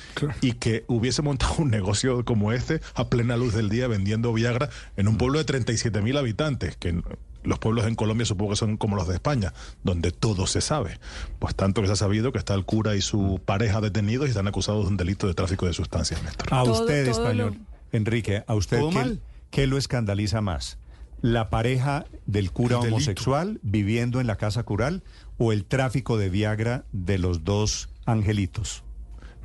Y 0.41 0.53
que 0.53 0.85
hubiese 0.87 1.23
montado 1.23 1.55
un 1.57 1.71
negocio 1.71 2.23
como 2.25 2.51
este 2.51 2.79
a 2.93 3.09
plena 3.09 3.37
luz 3.37 3.55
del 3.55 3.69
día 3.69 3.87
vendiendo 3.87 4.33
Viagra 4.33 4.69
en 4.97 5.07
un 5.07 5.17
pueblo 5.17 5.39
de 5.39 5.45
37 5.45 6.01
mil 6.01 6.17
habitantes, 6.17 6.77
que 6.77 7.01
los 7.45 7.59
pueblos 7.59 7.85
en 7.85 7.95
Colombia 7.95 8.25
supongo 8.25 8.51
que 8.51 8.57
son 8.57 8.77
como 8.77 8.95
los 8.95 9.07
de 9.07 9.15
España, 9.15 9.53
donde 9.83 10.11
todo 10.11 10.47
se 10.47 10.61
sabe. 10.61 10.99
Pues 11.39 11.55
tanto 11.55 11.81
que 11.81 11.87
se 11.87 11.93
ha 11.93 11.97
sabido 11.97 12.31
que 12.31 12.37
está 12.37 12.53
el 12.53 12.65
cura 12.65 12.95
y 12.95 13.01
su 13.01 13.41
pareja 13.43 13.81
detenidos 13.81 14.27
y 14.27 14.29
están 14.29 14.47
acusados 14.47 14.85
de 14.85 14.91
un 14.91 14.97
delito 14.97 15.27
de 15.27 15.33
tráfico 15.33 15.65
de 15.65 15.73
sustancias, 15.73 16.23
Néstor. 16.23 16.53
A 16.53 16.63
usted, 16.63 17.07
español. 17.07 17.59
Enrique, 17.91 18.43
¿a 18.47 18.55
usted 18.55 18.81
qué, 18.91 19.17
qué 19.51 19.67
lo 19.67 19.77
escandaliza 19.77 20.41
más? 20.41 20.77
¿La 21.21 21.49
pareja 21.49 22.05
del 22.25 22.51
cura 22.51 22.75
El 22.75 22.81
delito. 22.81 22.95
homosexual 22.95 23.59
viviendo 23.63 24.19
en 24.19 24.27
la 24.27 24.35
casa 24.35 24.63
cural 24.63 25.03
o 25.37 25.51
el 25.51 25.65
tráfico 25.65 26.17
de 26.17 26.29
Viagra 26.29 26.85
de 26.91 27.17
los 27.17 27.43
dos 27.43 27.89
angelitos? 28.05 28.84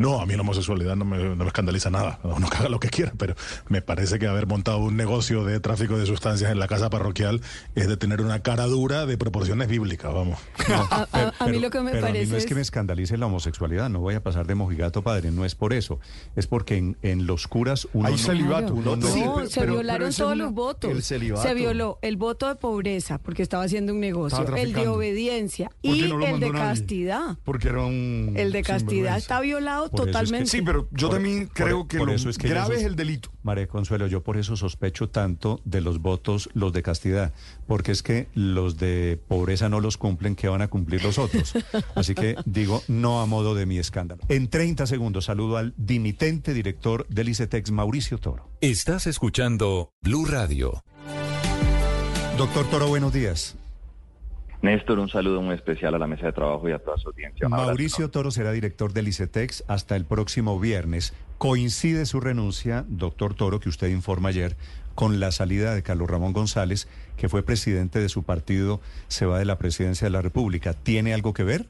No, 0.01 0.21
a 0.21 0.25
mí 0.27 0.35
la 0.35 0.41
homosexualidad 0.41 0.97
no 0.97 1.05
me, 1.05 1.19
no 1.19 1.37
me 1.37 1.47
escandaliza 1.47 1.91
nada. 1.91 2.19
Uno 2.25 2.49
que 2.49 2.57
haga 2.57 2.69
lo 2.71 2.81
que 2.81 2.89
quiera, 2.89 3.13
pero 3.19 3.35
me 3.69 3.83
parece 3.83 4.19
que 4.19 4.27
haber 4.27 4.47
montado 4.47 4.79
un 4.79 4.97
negocio 4.97 5.45
de 5.45 5.61
tráfico 5.61 5.99
de 5.99 6.07
sustancias 6.07 6.51
en 6.51 6.59
la 6.59 6.67
casa 6.69 6.89
parroquial 6.89 7.43
es 7.75 7.87
de 7.87 7.97
tener 7.99 8.23
una 8.23 8.41
cara 8.41 8.65
dura 8.67 9.05
de 9.05 9.19
proporciones 9.19 9.69
bíblicas, 9.69 10.13
vamos. 10.13 10.39
A, 10.71 11.07
a- 11.13 11.33
a 11.39 11.47
mí 11.49 11.59
lo 11.59 11.69
que 11.71 11.81
me 11.83 11.91
pero 11.91 12.07
a 12.07 12.09
mí 12.09 12.15
parece 12.15 12.33
no 12.33 12.39
es 12.39 12.47
que 12.47 12.55
me 12.55 12.63
es... 12.63 12.69
escandalice 12.69 13.19
la 13.19 13.27
homosexualidad, 13.27 13.91
no 13.91 14.01
voy 14.01 14.15
a 14.15 14.23
pasar 14.23 14.47
de 14.47 14.55
mojigato 14.55 15.03
padre, 15.03 15.31
no 15.33 15.45
es 15.45 15.55
por 15.55 15.75
eso. 15.75 16.01
Es 16.35 16.47
porque 16.47 16.79
en, 16.79 16.97
en 17.03 17.27
los 17.27 17.47
curas 17.47 17.87
uno 17.93 18.07
Hay 18.09 18.13
no- 18.15 18.19
celibato. 18.19 18.75
uno 18.75 18.97
no- 18.97 19.07
No, 19.07 19.35
pero- 19.37 19.49
se 19.51 19.61
pero- 19.61 19.73
violaron 19.75 20.13
todos 20.15 20.33
una- 20.35 20.45
los 20.45 20.55
votos. 20.55 20.91
el 20.91 21.03
celibato. 21.03 21.43
Se 21.47 21.53
violó 21.53 21.99
el 22.01 22.17
voto 22.17 22.49
de 22.49 22.55
pobreza 22.55 23.19
porque 23.19 23.43
estaba 23.43 23.65
haciendo 23.65 23.93
un 23.93 24.01
negocio, 24.01 24.47
el 24.57 24.73
de 24.73 24.89
obediencia 24.89 25.69
¿Por 25.69 25.77
qué 25.83 25.89
y 25.99 26.01
el 26.05 26.19
de 26.41 26.51
nadie? 26.51 26.53
castidad. 26.53 27.37
Porque 27.45 27.69
era 27.69 27.83
un... 27.83 28.33
El 28.37 28.53
de 28.53 28.63
castidad 28.63 29.19
está 29.19 29.41
violado 29.41 29.90
Es 29.93 30.01
que- 30.01 30.07
totalmente. 30.07 30.51
Sí, 30.51 30.63
pero 30.63 30.89
yo 30.93 31.09
Por- 31.09 31.17
también 31.17 31.47
por- 31.47 31.55
creo 31.55 31.89
que 31.89 31.99
por 31.99 32.09
lo 32.09 32.15
eso 32.15 32.31
es 32.31 32.39
que 32.39 32.49
yo 32.49 32.55
grave 32.55 32.77
es 32.77 32.83
el 32.85 32.97
delito. 32.97 33.31
María 33.43 33.67
Consuelo, 33.67 34.07
yo 34.07 34.23
por 34.23 34.37
eso 34.37 34.57
sospecho 34.57 35.09
tanto 35.09 35.61
de 35.65 35.81
los 35.81 36.01
votos, 36.01 36.49
los 36.55 36.73
de 36.73 36.83
castidad, 36.83 37.33
porque 37.67 37.93
es 37.93 38.03
que 38.03 38.29
los 38.35 38.77
de 38.77 39.19
pobreza 39.29 39.69
no 39.69 39.81
los 39.81 39.97
cumplen, 39.97 40.37
que 40.37 40.49
van 40.49 40.63
a 40.63 40.69
cumplir 40.69 41.03
los 41.03 41.19
otros. 41.19 41.53
Así 41.95 42.15
que 42.15 42.37
digo, 42.45 42.83
no 42.89 43.21
a 43.21 43.27
modo 43.27 43.55
de 43.55 43.67
mi 43.67 43.79
escándalo. 43.79 44.23
En 44.29 44.49
30 44.49 44.87
segundos 44.87 45.27
saludo 45.27 45.57
al 45.57 45.75
dimitente 45.77 46.55
director 46.55 47.07
del 47.09 47.29
ICETEX, 47.31 47.71
Mauricio 47.71 48.19
Toro. 48.19 48.49
Estás 48.61 49.07
escuchando 49.07 49.91
Blue 50.03 50.25
Radio. 50.27 50.85
Doctor 52.37 52.65
Toro, 52.71 52.89
buenos 52.89 53.13
días. 53.13 53.57
Néstor, 54.63 54.99
un 54.99 55.09
saludo 55.09 55.41
muy 55.41 55.55
especial 55.55 55.95
a 55.95 55.99
la 55.99 56.07
mesa 56.07 56.27
de 56.27 56.33
trabajo 56.33 56.69
y 56.69 56.73
a 56.73 56.79
toda 56.79 56.99
su 56.99 57.09
audiencia. 57.09 57.47
Un 57.47 57.55
abrazo 57.55 57.69
Mauricio 57.69 58.11
Toro 58.11 58.31
será 58.31 58.53
director 58.53 58.93
del 58.93 59.09
ICETEX 59.09 59.65
hasta 59.69 59.97
el 59.97 60.05
próximo 60.05 60.61
viernes. 60.61 61.15
Coincide 61.39 62.05
su 62.05 62.21
renuncia, 62.21 62.85
doctor 62.87 63.33
Toro, 63.33 63.59
que 63.61 63.71
usted 63.71 63.89
informa 63.89 64.29
ayer, 64.29 64.57
con 64.95 65.19
la 65.19 65.33
salida 65.33 65.75
de 65.75 65.83
Carlos 65.83 66.11
Ramón 66.11 66.35
González, 66.35 66.89
que 67.17 67.31
fue 67.31 67.43
presidente 67.43 68.01
de 68.01 68.11
su 68.11 68.23
partido, 68.23 68.83
se 69.09 69.25
va 69.25 69.39
de 69.39 69.47
la 69.47 69.57
presidencia 69.57 70.05
de 70.05 70.11
la 70.11 70.21
República. 70.21 70.75
¿Tiene 70.75 71.15
algo 71.15 71.33
que 71.33 71.45
ver? 71.45 71.65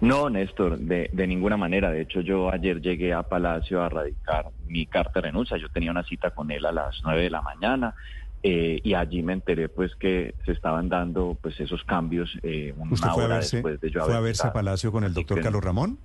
No, 0.00 0.30
Néstor, 0.30 0.78
de, 0.78 1.10
de 1.12 1.26
ninguna 1.26 1.56
manera. 1.56 1.90
De 1.90 2.02
hecho, 2.02 2.20
yo 2.20 2.52
ayer 2.52 2.80
llegué 2.80 3.12
a 3.12 3.24
Palacio 3.24 3.82
a 3.82 3.88
radicar 3.88 4.46
mi 4.68 4.86
carta 4.86 5.14
de 5.14 5.22
renuncia. 5.22 5.56
Yo 5.56 5.68
tenía 5.70 5.90
una 5.90 6.04
cita 6.04 6.30
con 6.30 6.52
él 6.52 6.64
a 6.66 6.70
las 6.70 7.00
nueve 7.02 7.22
de 7.22 7.30
la 7.30 7.42
mañana 7.42 7.96
eh, 8.42 8.80
y 8.82 8.94
allí 8.94 9.22
me 9.22 9.32
enteré 9.32 9.68
pues 9.68 9.94
que 9.96 10.34
se 10.46 10.52
estaban 10.52 10.88
dando 10.88 11.36
pues 11.40 11.58
esos 11.60 11.82
cambios 11.84 12.30
eh, 12.42 12.72
una 12.76 12.92
¿Usted 12.92 13.08
fue 13.08 13.22
a 13.22 13.26
hora 13.26 13.34
verse, 13.36 13.56
después 13.56 13.80
de 13.80 13.90
yo 13.90 14.04
fue 14.04 14.14
a 14.14 14.16
haber 14.18 14.28
verse 14.30 14.46
a. 14.46 14.52
Palacio 14.52 14.92
con 14.92 15.04
el 15.04 15.12
doctor 15.14 15.38
que- 15.38 15.44
Carlos 15.44 15.62
Ramón? 15.64 15.98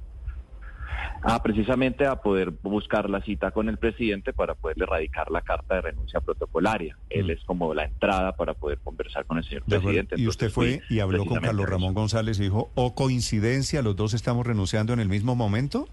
Ah, 1.25 1.41
precisamente 1.41 2.05
a 2.05 2.17
poder 2.17 2.51
buscar 2.63 3.09
la 3.09 3.21
cita 3.21 3.51
con 3.51 3.69
el 3.69 3.77
presidente 3.77 4.33
para 4.33 4.55
poderle 4.55 4.85
radicar 4.85 5.31
la 5.31 5.41
carta 5.41 5.75
de 5.75 5.81
renuncia 5.81 6.19
protocolaria. 6.19 6.97
Él 7.09 7.29
es 7.29 7.41
como 7.45 7.73
la 7.73 7.85
entrada 7.85 8.33
para 8.35 8.53
poder 8.55 8.79
conversar 8.79 9.25
con 9.25 9.37
el 9.37 9.45
señor 9.45 9.63
Mm. 9.65 9.69
De 9.69 9.79
presidente. 9.79 10.15
Y 10.17 10.27
usted 10.27 10.49
fue 10.49 10.81
y 10.89 10.99
habló 10.99 11.25
con 11.25 11.39
Carlos 11.39 11.65
a. 11.65 11.69
Ramón 11.69 11.93
González 11.93 12.39
y 12.39 12.43
dijo, 12.43 12.71
¿o 12.75 12.93
coincidencia, 12.93 13.81
los 13.81 13.95
dos 13.95 14.13
estamos 14.13 14.45
renunciando 14.45 14.91
en 14.91 14.99
el 14.99 15.07
mismo 15.07 15.33
momento? 15.35 15.87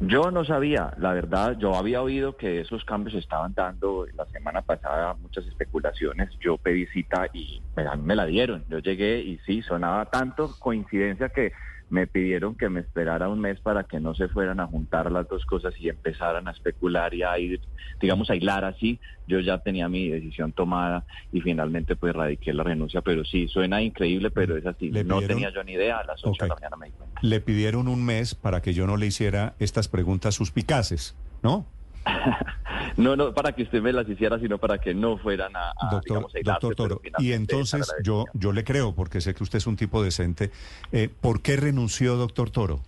Yo 0.00 0.30
no 0.30 0.44
sabía, 0.44 0.92
la 0.98 1.14
verdad, 1.14 1.56
yo 1.58 1.74
había 1.74 2.02
oído 2.02 2.36
que 2.36 2.60
esos 2.60 2.84
cambios 2.84 3.14
se 3.14 3.20
estaban 3.20 3.54
dando 3.54 4.06
la 4.14 4.26
semana 4.26 4.60
pasada, 4.60 5.14
muchas 5.14 5.46
especulaciones. 5.46 6.28
Yo 6.38 6.58
pedí 6.58 6.86
cita 6.88 7.28
y 7.32 7.62
pues, 7.74 7.86
mí 7.96 8.02
me 8.02 8.14
la 8.14 8.26
dieron. 8.26 8.62
Yo 8.68 8.78
llegué 8.78 9.20
y 9.20 9.38
sí, 9.46 9.62
sonaba 9.62 10.04
tanto 10.06 10.54
coincidencia 10.58 11.30
que 11.30 11.52
me 11.88 12.06
pidieron 12.06 12.56
que 12.56 12.68
me 12.68 12.80
esperara 12.80 13.28
un 13.28 13.40
mes 13.40 13.60
para 13.60 13.84
que 13.84 14.00
no 14.00 14.14
se 14.14 14.28
fueran 14.28 14.60
a 14.60 14.66
juntar 14.66 15.10
las 15.12 15.28
dos 15.28 15.44
cosas 15.46 15.74
y 15.78 15.88
empezaran 15.88 16.48
a 16.48 16.50
especular 16.50 17.14
y 17.14 17.22
a 17.22 17.38
ir, 17.38 17.60
digamos, 18.00 18.28
a 18.30 18.34
hilar 18.34 18.64
así. 18.64 18.98
Yo 19.28 19.40
ya 19.40 19.58
tenía 19.58 19.88
mi 19.88 20.08
decisión 20.08 20.52
tomada 20.52 21.04
y 21.32 21.40
finalmente 21.40 21.94
pues 21.96 22.14
radiqué 22.14 22.52
la 22.52 22.64
renuncia, 22.64 23.02
pero 23.02 23.24
sí, 23.24 23.48
suena 23.48 23.82
increíble, 23.82 24.30
pero 24.30 24.56
es 24.56 24.66
así. 24.66 24.90
¿Le 24.90 25.04
No 25.04 25.20
tenía 25.20 25.50
yo 25.52 25.62
ni 25.62 25.72
idea, 25.72 25.98
a 25.98 26.04
las 26.04 26.24
8 26.24 26.44
de 26.44 26.48
la 26.48 26.54
mañana 26.54 26.76
me 26.76 26.86
di 26.86 26.92
cuenta. 26.92 27.20
Le 27.22 27.40
pidieron 27.40 27.88
un 27.88 28.04
mes 28.04 28.34
para 28.34 28.62
que 28.62 28.74
yo 28.74 28.86
no 28.86 28.96
le 28.96 29.06
hiciera 29.06 29.54
estas 29.58 29.88
preguntas 29.88 30.34
suspicaces, 30.34 31.16
¿no? 31.42 31.66
No, 32.96 33.14
no 33.14 33.34
para 33.34 33.52
que 33.52 33.62
usted 33.62 33.82
me 33.82 33.92
las 33.92 34.08
hiciera, 34.08 34.38
sino 34.38 34.58
para 34.58 34.78
que 34.78 34.94
no 34.94 35.18
fueran 35.18 35.54
a, 35.54 35.70
a, 35.70 35.90
Doctor, 35.90 36.02
digamos, 36.04 36.34
a 36.34 36.38
hilarse, 36.38 36.66
doctor 36.66 36.88
pero 36.88 37.00
Toro, 37.00 37.22
y 37.22 37.32
entonces 37.32 37.92
yo, 38.02 38.24
yo 38.32 38.52
le 38.52 38.64
creo, 38.64 38.94
porque 38.94 39.20
sé 39.20 39.34
que 39.34 39.42
usted 39.42 39.58
es 39.58 39.66
un 39.66 39.76
tipo 39.76 40.02
decente. 40.02 40.50
Eh, 40.92 41.10
¿Por 41.20 41.42
qué 41.42 41.56
renunció, 41.56 42.16
doctor 42.16 42.50
Toro? 42.50 42.80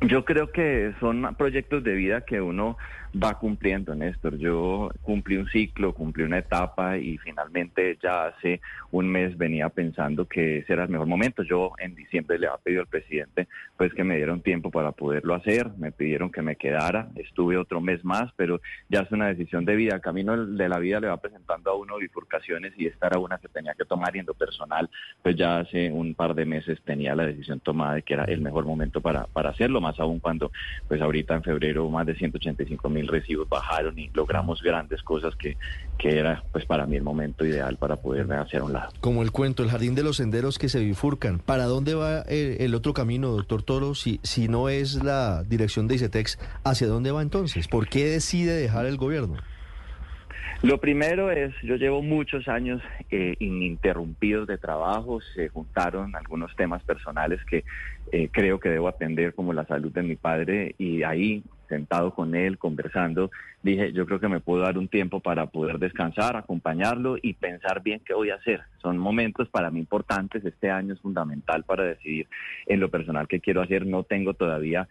Yo 0.00 0.24
creo 0.24 0.50
que 0.50 0.94
son 1.00 1.34
proyectos 1.36 1.82
de 1.84 1.94
vida 1.94 2.22
que 2.22 2.40
uno 2.40 2.76
va 3.20 3.38
cumpliendo, 3.38 3.94
Néstor. 3.94 4.38
Yo 4.38 4.90
cumplí 5.02 5.36
un 5.36 5.48
ciclo, 5.48 5.94
cumplí 5.94 6.24
una 6.24 6.38
etapa 6.38 6.96
y 6.98 7.18
finalmente 7.18 7.98
ya 8.02 8.26
hace 8.26 8.60
un 8.90 9.08
mes 9.08 9.36
venía 9.36 9.68
pensando 9.68 10.26
que 10.26 10.58
ese 10.58 10.72
era 10.72 10.84
el 10.84 10.90
mejor 10.90 11.06
momento. 11.06 11.42
Yo 11.42 11.72
en 11.78 11.94
diciembre 11.94 12.38
le 12.38 12.46
había 12.46 12.58
pedido 12.58 12.80
al 12.82 12.88
presidente 12.88 13.48
pues 13.76 13.92
que 13.94 14.04
me 14.04 14.16
diera 14.16 14.32
un 14.32 14.42
tiempo 14.42 14.70
para 14.70 14.92
poderlo 14.92 15.34
hacer. 15.34 15.70
Me 15.78 15.92
pidieron 15.92 16.30
que 16.30 16.42
me 16.42 16.56
quedara. 16.56 17.08
Estuve 17.16 17.56
otro 17.56 17.80
mes 17.80 18.04
más, 18.04 18.32
pero 18.36 18.60
ya 18.88 19.00
es 19.00 19.12
una 19.12 19.28
decisión 19.28 19.64
de 19.64 19.76
vida. 19.76 20.00
Camino 20.00 20.46
de 20.46 20.68
la 20.68 20.78
vida 20.78 21.00
le 21.00 21.08
va 21.08 21.16
presentando 21.18 21.70
a 21.70 21.76
uno 21.76 21.96
bifurcaciones 21.98 22.72
y 22.76 22.86
esta 22.86 23.08
era 23.08 23.18
una 23.18 23.38
que 23.38 23.48
tenía 23.48 23.74
que 23.74 23.84
tomar 23.84 24.14
y 24.16 24.20
en 24.20 24.26
lo 24.26 24.34
personal 24.34 24.90
pues 25.22 25.36
ya 25.36 25.58
hace 25.58 25.90
un 25.90 26.14
par 26.14 26.34
de 26.34 26.44
meses 26.44 26.80
tenía 26.84 27.14
la 27.14 27.26
decisión 27.26 27.60
tomada 27.60 27.94
de 27.94 28.02
que 28.02 28.14
era 28.14 28.24
el 28.24 28.40
mejor 28.40 28.64
momento 28.64 29.00
para, 29.00 29.26
para 29.26 29.50
hacerlo, 29.50 29.80
más 29.80 29.98
aún 30.00 30.20
cuando 30.20 30.50
pues 30.88 31.00
ahorita 31.00 31.34
en 31.34 31.42
febrero 31.42 31.88
más 31.88 32.06
de 32.06 32.14
185 32.14 32.88
mil 32.88 33.01
recibos 33.08 33.48
bajaron 33.48 33.98
y 33.98 34.10
logramos 34.14 34.62
grandes 34.62 35.02
cosas 35.02 35.34
que, 35.36 35.56
que 35.98 36.18
era 36.18 36.42
pues 36.52 36.64
para 36.64 36.86
mí 36.86 36.96
el 36.96 37.02
momento 37.02 37.44
ideal 37.44 37.76
para 37.76 37.96
poderme 37.96 38.36
hacer 38.36 38.60
a 38.60 38.64
un 38.64 38.72
lado. 38.72 38.90
Como 39.00 39.22
el 39.22 39.30
cuento, 39.30 39.62
el 39.62 39.70
jardín 39.70 39.94
de 39.94 40.02
los 40.02 40.16
senderos 40.16 40.58
que 40.58 40.68
se 40.68 40.80
bifurcan. 40.80 41.38
¿Para 41.38 41.64
dónde 41.64 41.94
va 41.94 42.22
el, 42.22 42.56
el 42.60 42.74
otro 42.74 42.94
camino, 42.94 43.28
doctor 43.28 43.62
Toro? 43.62 43.94
Si, 43.94 44.20
si 44.22 44.48
no 44.48 44.68
es 44.68 45.02
la 45.02 45.42
dirección 45.44 45.88
de 45.88 45.96
ICETEX, 45.96 46.38
¿hacia 46.64 46.86
dónde 46.86 47.12
va 47.12 47.22
entonces? 47.22 47.68
¿Por 47.68 47.88
qué 47.88 48.06
decide 48.06 48.54
dejar 48.54 48.86
el 48.86 48.96
gobierno? 48.96 49.36
Lo 50.62 50.78
primero 50.78 51.32
es, 51.32 51.52
yo 51.64 51.74
llevo 51.74 52.02
muchos 52.02 52.46
años 52.46 52.80
eh, 53.10 53.34
ininterrumpidos 53.40 54.46
de 54.46 54.58
trabajo, 54.58 55.20
se 55.34 55.48
juntaron 55.48 56.14
algunos 56.14 56.54
temas 56.54 56.84
personales 56.84 57.40
que 57.44 57.64
eh, 58.12 58.28
creo 58.30 58.60
que 58.60 58.68
debo 58.68 58.86
atender, 58.86 59.34
como 59.34 59.52
la 59.52 59.66
salud 59.66 59.90
de 59.90 60.02
mi 60.02 60.14
padre, 60.14 60.76
y 60.78 61.02
ahí, 61.02 61.42
sentado 61.72 62.14
con 62.14 62.34
él, 62.34 62.58
conversando, 62.58 63.30
dije, 63.62 63.94
yo 63.94 64.04
creo 64.04 64.20
que 64.20 64.28
me 64.28 64.40
puedo 64.40 64.62
dar 64.62 64.76
un 64.76 64.88
tiempo 64.88 65.20
para 65.20 65.46
poder 65.46 65.78
descansar, 65.78 66.36
acompañarlo 66.36 67.16
y 67.20 67.32
pensar 67.32 67.82
bien 67.82 68.02
qué 68.04 68.12
voy 68.12 68.28
a 68.28 68.34
hacer. 68.34 68.60
Son 68.82 68.98
momentos 68.98 69.48
para 69.48 69.70
mí 69.70 69.80
importantes, 69.80 70.44
este 70.44 70.70
año 70.70 70.92
es 70.92 71.00
fundamental 71.00 71.64
para 71.64 71.84
decidir 71.84 72.28
en 72.66 72.78
lo 72.78 72.90
personal 72.90 73.26
qué 73.26 73.40
quiero 73.40 73.62
hacer, 73.62 73.86
no 73.86 74.02
tengo 74.02 74.34
todavía 74.34 74.86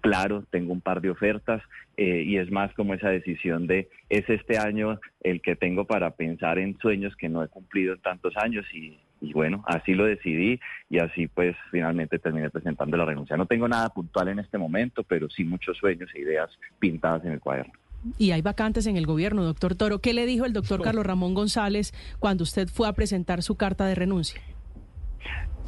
claro, 0.00 0.44
tengo 0.50 0.72
un 0.72 0.80
par 0.80 1.00
de 1.00 1.10
ofertas 1.10 1.60
eh, 1.96 2.22
y 2.24 2.38
es 2.38 2.50
más 2.50 2.72
como 2.74 2.94
esa 2.94 3.10
decisión 3.10 3.66
de 3.66 3.88
es 4.08 4.28
este 4.28 4.56
año 4.56 5.00
el 5.20 5.42
que 5.42 5.56
tengo 5.56 5.84
para 5.84 6.12
pensar 6.12 6.60
en 6.60 6.78
sueños 6.78 7.16
que 7.16 7.28
no 7.28 7.42
he 7.42 7.48
cumplido 7.48 7.94
en 7.94 8.00
tantos 8.00 8.36
años 8.36 8.64
y, 8.72 8.96
y 9.20 9.32
bueno, 9.32 9.64
así 9.66 9.94
lo 9.94 10.04
decidí 10.04 10.60
y 10.90 10.98
así 10.98 11.26
pues 11.28 11.56
finalmente 11.70 12.18
terminé 12.18 12.50
presentando 12.50 12.96
la 12.96 13.04
renuncia. 13.04 13.36
No 13.36 13.46
tengo 13.46 13.68
nada 13.68 13.88
puntual 13.88 14.28
en 14.28 14.38
este 14.38 14.58
momento, 14.58 15.02
pero 15.04 15.28
sí 15.30 15.44
muchos 15.44 15.76
sueños 15.78 16.10
e 16.14 16.20
ideas 16.20 16.50
pintadas 16.78 17.24
en 17.24 17.32
el 17.32 17.40
cuaderno. 17.40 17.72
Y 18.18 18.30
hay 18.30 18.42
vacantes 18.42 18.86
en 18.86 18.96
el 18.96 19.06
gobierno, 19.06 19.42
doctor 19.44 19.74
Toro. 19.74 20.00
¿Qué 20.00 20.12
le 20.12 20.26
dijo 20.26 20.44
el 20.44 20.52
doctor 20.52 20.82
Carlos 20.82 21.06
Ramón 21.06 21.34
González 21.34 21.92
cuando 22.18 22.44
usted 22.44 22.68
fue 22.68 22.88
a 22.88 22.92
presentar 22.92 23.42
su 23.42 23.56
carta 23.56 23.86
de 23.86 23.94
renuncia? 23.94 24.40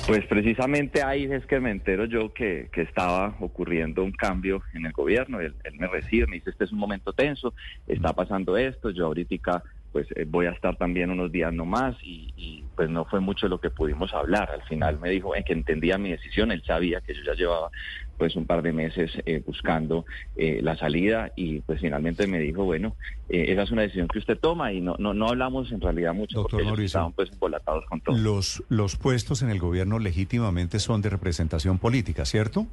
Pues 0.06 0.24
precisamente 0.26 1.02
ahí 1.02 1.24
es 1.24 1.44
que 1.46 1.58
me 1.58 1.70
entero 1.70 2.04
yo 2.04 2.32
que, 2.32 2.68
que 2.72 2.82
estaba 2.82 3.36
ocurriendo 3.40 4.04
un 4.04 4.12
cambio 4.12 4.62
en 4.72 4.86
el 4.86 4.92
gobierno. 4.92 5.40
Él, 5.40 5.56
él 5.64 5.74
me 5.78 5.88
recibe, 5.88 6.26
me 6.28 6.36
dice, 6.36 6.50
este 6.50 6.64
es 6.64 6.72
un 6.72 6.78
momento 6.78 7.12
tenso, 7.12 7.52
está 7.88 8.12
pasando 8.12 8.56
esto, 8.56 8.90
yo 8.90 9.06
ahorita 9.06 9.64
pues 9.92 10.06
eh, 10.16 10.24
voy 10.28 10.46
a 10.46 10.50
estar 10.50 10.76
también 10.76 11.10
unos 11.10 11.32
días 11.32 11.52
nomás 11.52 11.96
y, 12.02 12.32
y 12.36 12.64
pues 12.76 12.90
no 12.90 13.04
fue 13.04 13.20
mucho 13.20 13.48
lo 13.48 13.60
que 13.60 13.70
pudimos 13.70 14.12
hablar. 14.14 14.50
Al 14.50 14.62
final 14.62 14.98
me 15.00 15.10
dijo 15.10 15.34
en 15.34 15.44
que 15.44 15.52
entendía 15.52 15.98
mi 15.98 16.10
decisión, 16.10 16.52
él 16.52 16.62
sabía 16.66 17.00
que 17.00 17.14
yo 17.14 17.22
ya 17.24 17.34
llevaba 17.34 17.70
pues 18.18 18.34
un 18.34 18.46
par 18.46 18.62
de 18.62 18.72
meses 18.72 19.12
eh, 19.26 19.42
buscando 19.46 20.04
eh, 20.36 20.58
la 20.60 20.76
salida 20.76 21.32
y 21.36 21.60
pues 21.60 21.80
finalmente 21.80 22.26
me 22.26 22.40
dijo, 22.40 22.64
bueno, 22.64 22.96
eh, 23.28 23.46
esa 23.48 23.62
es 23.62 23.70
una 23.70 23.82
decisión 23.82 24.08
que 24.08 24.18
usted 24.18 24.36
toma 24.38 24.72
y 24.72 24.80
no 24.80 24.96
no, 24.98 25.14
no 25.14 25.28
hablamos 25.28 25.70
en 25.70 25.80
realidad 25.80 26.14
mucho 26.14 26.38
Doctor 26.38 26.60
porque 26.60 26.66
ellos 26.66 26.80
estaban 26.80 27.12
pues 27.12 27.30
embolatados 27.32 27.84
con 27.86 28.00
todo. 28.00 28.18
Los, 28.18 28.64
los 28.68 28.96
puestos 28.96 29.42
en 29.42 29.50
el 29.50 29.60
gobierno 29.60 30.00
legítimamente 30.00 30.80
son 30.80 31.00
de 31.00 31.10
representación 31.10 31.78
política, 31.78 32.24
¿cierto? 32.24 32.66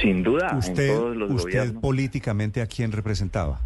Sin 0.00 0.22
duda, 0.22 0.50
en 0.52 0.58
¿Usted, 0.58 0.94
todos 0.94 1.16
los 1.16 1.30
usted 1.30 1.58
gobiernos. 1.58 1.82
políticamente 1.82 2.62
a 2.62 2.66
quién 2.66 2.92
representaba? 2.92 3.60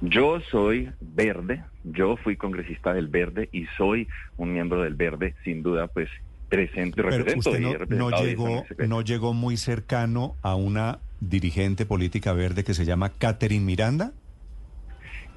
Yo 0.00 0.40
soy 0.50 0.90
verde, 1.00 1.64
yo 1.84 2.16
fui 2.16 2.36
congresista 2.36 2.92
del 2.92 3.08
verde 3.08 3.48
y 3.52 3.66
soy 3.76 4.08
un 4.36 4.52
miembro 4.52 4.82
del 4.82 4.94
verde, 4.94 5.34
sin 5.42 5.62
duda, 5.62 5.86
pues 5.86 6.10
presente, 6.48 6.96
Pero 6.96 7.10
represento 7.10 7.50
usted 7.50 7.60
y 7.60 7.96
no, 7.96 8.10
y 8.10 8.24
llegó, 8.24 8.64
no 8.86 9.00
llegó 9.02 9.32
muy 9.32 9.56
cercano 9.56 10.36
a 10.42 10.54
una 10.54 10.98
dirigente 11.20 11.86
política 11.86 12.32
verde 12.32 12.62
que 12.62 12.74
se 12.74 12.84
llama 12.84 13.10
Catherine 13.18 13.64
Miranda. 13.64 14.12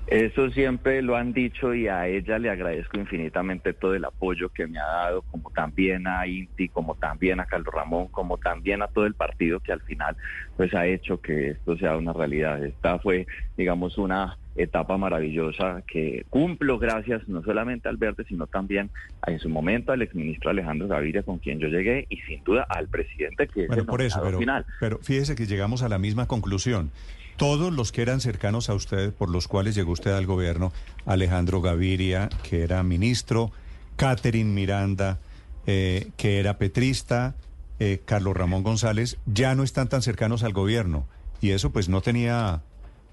Eso 0.07 0.49
siempre 0.49 1.03
lo 1.03 1.15
han 1.15 1.33
dicho 1.33 1.75
y 1.75 1.87
a 1.87 2.07
ella 2.07 2.39
le 2.39 2.49
agradezco 2.49 2.97
infinitamente 2.97 3.73
todo 3.73 3.93
el 3.93 4.03
apoyo 4.03 4.49
que 4.49 4.65
me 4.65 4.79
ha 4.79 4.87
dado, 4.87 5.21
como 5.21 5.51
también 5.51 6.07
a 6.07 6.25
Inti, 6.25 6.67
como 6.67 6.95
también 6.95 7.39
a 7.39 7.45
Carlos 7.45 7.71
Ramón, 7.71 8.07
como 8.07 8.39
también 8.39 8.81
a 8.81 8.87
todo 8.87 9.05
el 9.05 9.13
partido 9.13 9.59
que 9.59 9.71
al 9.71 9.81
final 9.81 10.17
pues 10.57 10.73
ha 10.73 10.87
hecho 10.87 11.21
que 11.21 11.51
esto 11.51 11.77
sea 11.77 11.95
una 11.95 12.11
realidad. 12.11 12.63
Esta 12.65 12.97
fue, 12.97 13.27
digamos, 13.55 13.99
una 13.99 14.35
etapa 14.63 14.97
maravillosa 14.97 15.83
que 15.87 16.25
cumplo 16.29 16.77
gracias 16.79 17.27
no 17.27 17.41
solamente 17.43 17.87
al 17.89 17.97
Verde, 17.97 18.25
sino 18.27 18.47
también 18.47 18.89
a, 19.21 19.31
en 19.31 19.39
su 19.39 19.49
momento 19.49 19.91
al 19.91 20.01
exministro 20.01 20.49
Alejandro 20.49 20.87
Gaviria 20.87 21.23
con 21.23 21.39
quien 21.39 21.59
yo 21.59 21.67
llegué 21.67 22.05
y 22.09 22.17
sin 22.21 22.43
duda 22.43 22.65
al 22.69 22.87
presidente 22.87 23.47
que 23.47 23.63
es 23.63 23.67
Bueno, 23.67 23.83
el 23.83 23.87
por 23.87 24.01
eso, 24.01 24.21
pero, 24.23 24.39
final. 24.39 24.65
pero 24.79 24.99
fíjese 24.99 25.35
que 25.35 25.45
llegamos 25.45 25.81
a 25.81 25.89
la 25.89 25.97
misma 25.97 26.27
conclusión. 26.27 26.91
Todos 27.37 27.71
los 27.71 27.93
que 27.93 28.01
eran 28.01 28.19
cercanos 28.19 28.69
a 28.69 28.73
usted, 28.73 29.13
por 29.13 29.29
los 29.29 29.47
cuales 29.47 29.73
llegó 29.73 29.93
usted 29.93 30.11
al 30.11 30.25
gobierno, 30.25 30.73
Alejandro 31.05 31.61
Gaviria, 31.61 32.27
que 32.43 32.63
era 32.63 32.83
ministro, 32.83 33.51
Catherine 33.95 34.51
Miranda, 34.51 35.19
eh, 35.65 36.09
que 36.17 36.39
era 36.39 36.57
petrista, 36.57 37.35
eh, 37.79 38.01
Carlos 38.03 38.35
Ramón 38.35 38.63
González, 38.63 39.17
ya 39.25 39.55
no 39.55 39.63
están 39.63 39.87
tan 39.87 40.01
cercanos 40.01 40.43
al 40.43 40.51
gobierno. 40.51 41.07
Y 41.39 41.51
eso 41.51 41.71
pues 41.71 41.87
no 41.87 42.01
tenía 42.01 42.61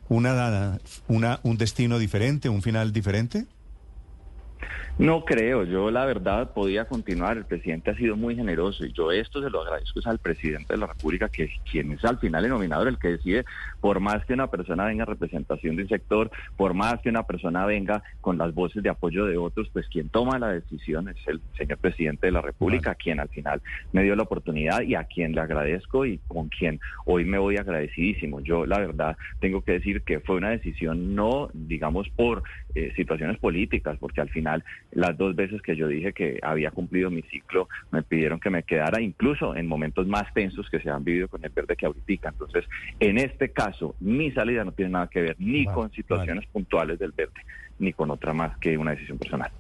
una, 0.09 0.79
una, 1.09 1.41
un 1.43 1.57
destino 1.57 1.99
diferente, 1.99 2.49
un 2.49 2.63
final 2.63 2.93
diferente. 2.93 3.47
No 4.99 5.27
creo, 5.27 5.65
yo 5.65 5.91
la 5.91 6.07
verdad 6.07 6.55
podía 6.55 6.87
continuar, 6.87 7.37
el 7.37 7.45
presidente 7.45 7.91
ha 7.91 7.97
sido 7.97 8.17
muy 8.17 8.35
generoso 8.35 8.87
y 8.87 8.93
yo 8.95 9.13
esto 9.13 9.43
se 9.43 9.51
lo 9.51 9.61
agradezco 9.61 10.01
es 10.01 10.07
al 10.07 10.19
presidente 10.19 10.73
de 10.73 10.79
la 10.79 10.87
República, 10.87 11.29
que 11.29 11.51
quien 11.71 11.93
es 11.93 12.03
al 12.03 12.19
final 12.19 12.45
el 12.45 12.51
nominador, 12.51 12.89
el 12.89 12.99
que 12.99 13.09
decide, 13.09 13.45
por 13.83 14.01
más 14.01 14.25
que 14.25 14.33
una 14.33 14.47
persona 14.47 14.87
venga 14.87 15.05
en 15.05 15.11
representación 15.11 15.77
de 15.77 15.83
un 15.83 15.89
sector, 15.91 16.31
por 16.57 16.73
más 16.73 16.99
que 17.03 17.11
una 17.11 17.25
persona 17.25 17.67
venga 17.67 18.03
con 18.23 18.39
las 18.39 18.55
voces 18.55 18.83
de 18.83 18.89
apoyo 18.89 19.27
de 19.27 19.37
otros, 19.37 19.69
pues 19.71 19.87
quien 19.89 20.09
toma 20.09 20.39
la 20.39 20.49
decisión 20.49 21.11
es 21.11 21.19
el 21.27 21.43
señor 21.59 21.77
presidente 21.77 22.29
de 22.29 22.33
la 22.33 22.41
República, 22.41 22.95
quien 22.95 23.21
al 23.21 23.29
final 23.29 23.61
me 23.93 24.03
dio 24.03 24.17
la 24.17 24.23
oportunidad 24.23 24.81
y 24.81 24.95
a 24.95 25.05
quien 25.05 25.35
le 25.35 25.43
agradezco 25.43 26.07
y 26.07 26.21
con 26.27 26.49
quien 26.49 26.81
hoy 27.05 27.27
me 27.27 27.37
voy 27.37 27.59
agradecidísimo. 27.59 28.41
Yo 28.41 28.65
la 28.65 28.79
verdad 28.79 29.19
tengo 29.41 29.61
que 29.61 29.73
decir 29.73 30.01
que 30.01 30.21
fue 30.21 30.37
una 30.37 30.49
decisión 30.49 31.15
no, 31.15 31.51
digamos, 31.53 32.09
por 32.09 32.45
eh, 32.75 32.93
situaciones 32.97 33.39
políticas, 33.39 33.99
porque 33.99 34.21
al 34.21 34.31
final 34.31 34.65
las 34.93 35.17
dos 35.17 35.35
veces 35.37 35.61
que 35.63 35.77
yo 35.77 35.89
dije 35.89 36.13
que 36.13 36.39
había 36.43 36.71
cumplido 36.71 37.11
mi 37.11 37.23
ciclo, 37.23 37.69
me 37.91 38.03
pidieron 38.03 38.41
que 38.41 38.51
me 38.51 38.63
quedara, 38.63 39.01
incluso 39.01 39.55
en 39.55 39.67
momentos 39.67 40.07
más 40.07 40.33
tensos 40.33 40.69
que 40.71 40.81
se 40.81 40.91
han 40.91 41.05
vivido 41.05 41.29
con 41.29 41.45
el 41.45 41.51
verde 41.51 41.77
que 41.77 41.87
ahorita. 41.87 42.31
Entonces, 42.31 42.65
en 43.01 43.19
este 43.19 43.51
caso, 43.51 43.95
mi 44.01 44.31
salida 44.33 44.65
no 44.65 44.73
tiene 44.73 44.93
nada 44.93 45.09
que 45.09 45.21
ver 45.21 45.37
ni 45.39 45.67
con 45.67 45.91
situaciones 45.93 46.47
puntuales 46.47 46.99
del 46.99 47.13
verde, 47.13 47.41
ni 47.79 47.93
con 47.93 48.11
otra 48.11 48.33
más 48.33 48.57
que 48.59 48.79
una 48.79 48.93
decisión 48.93 49.19
personal. 49.19 49.51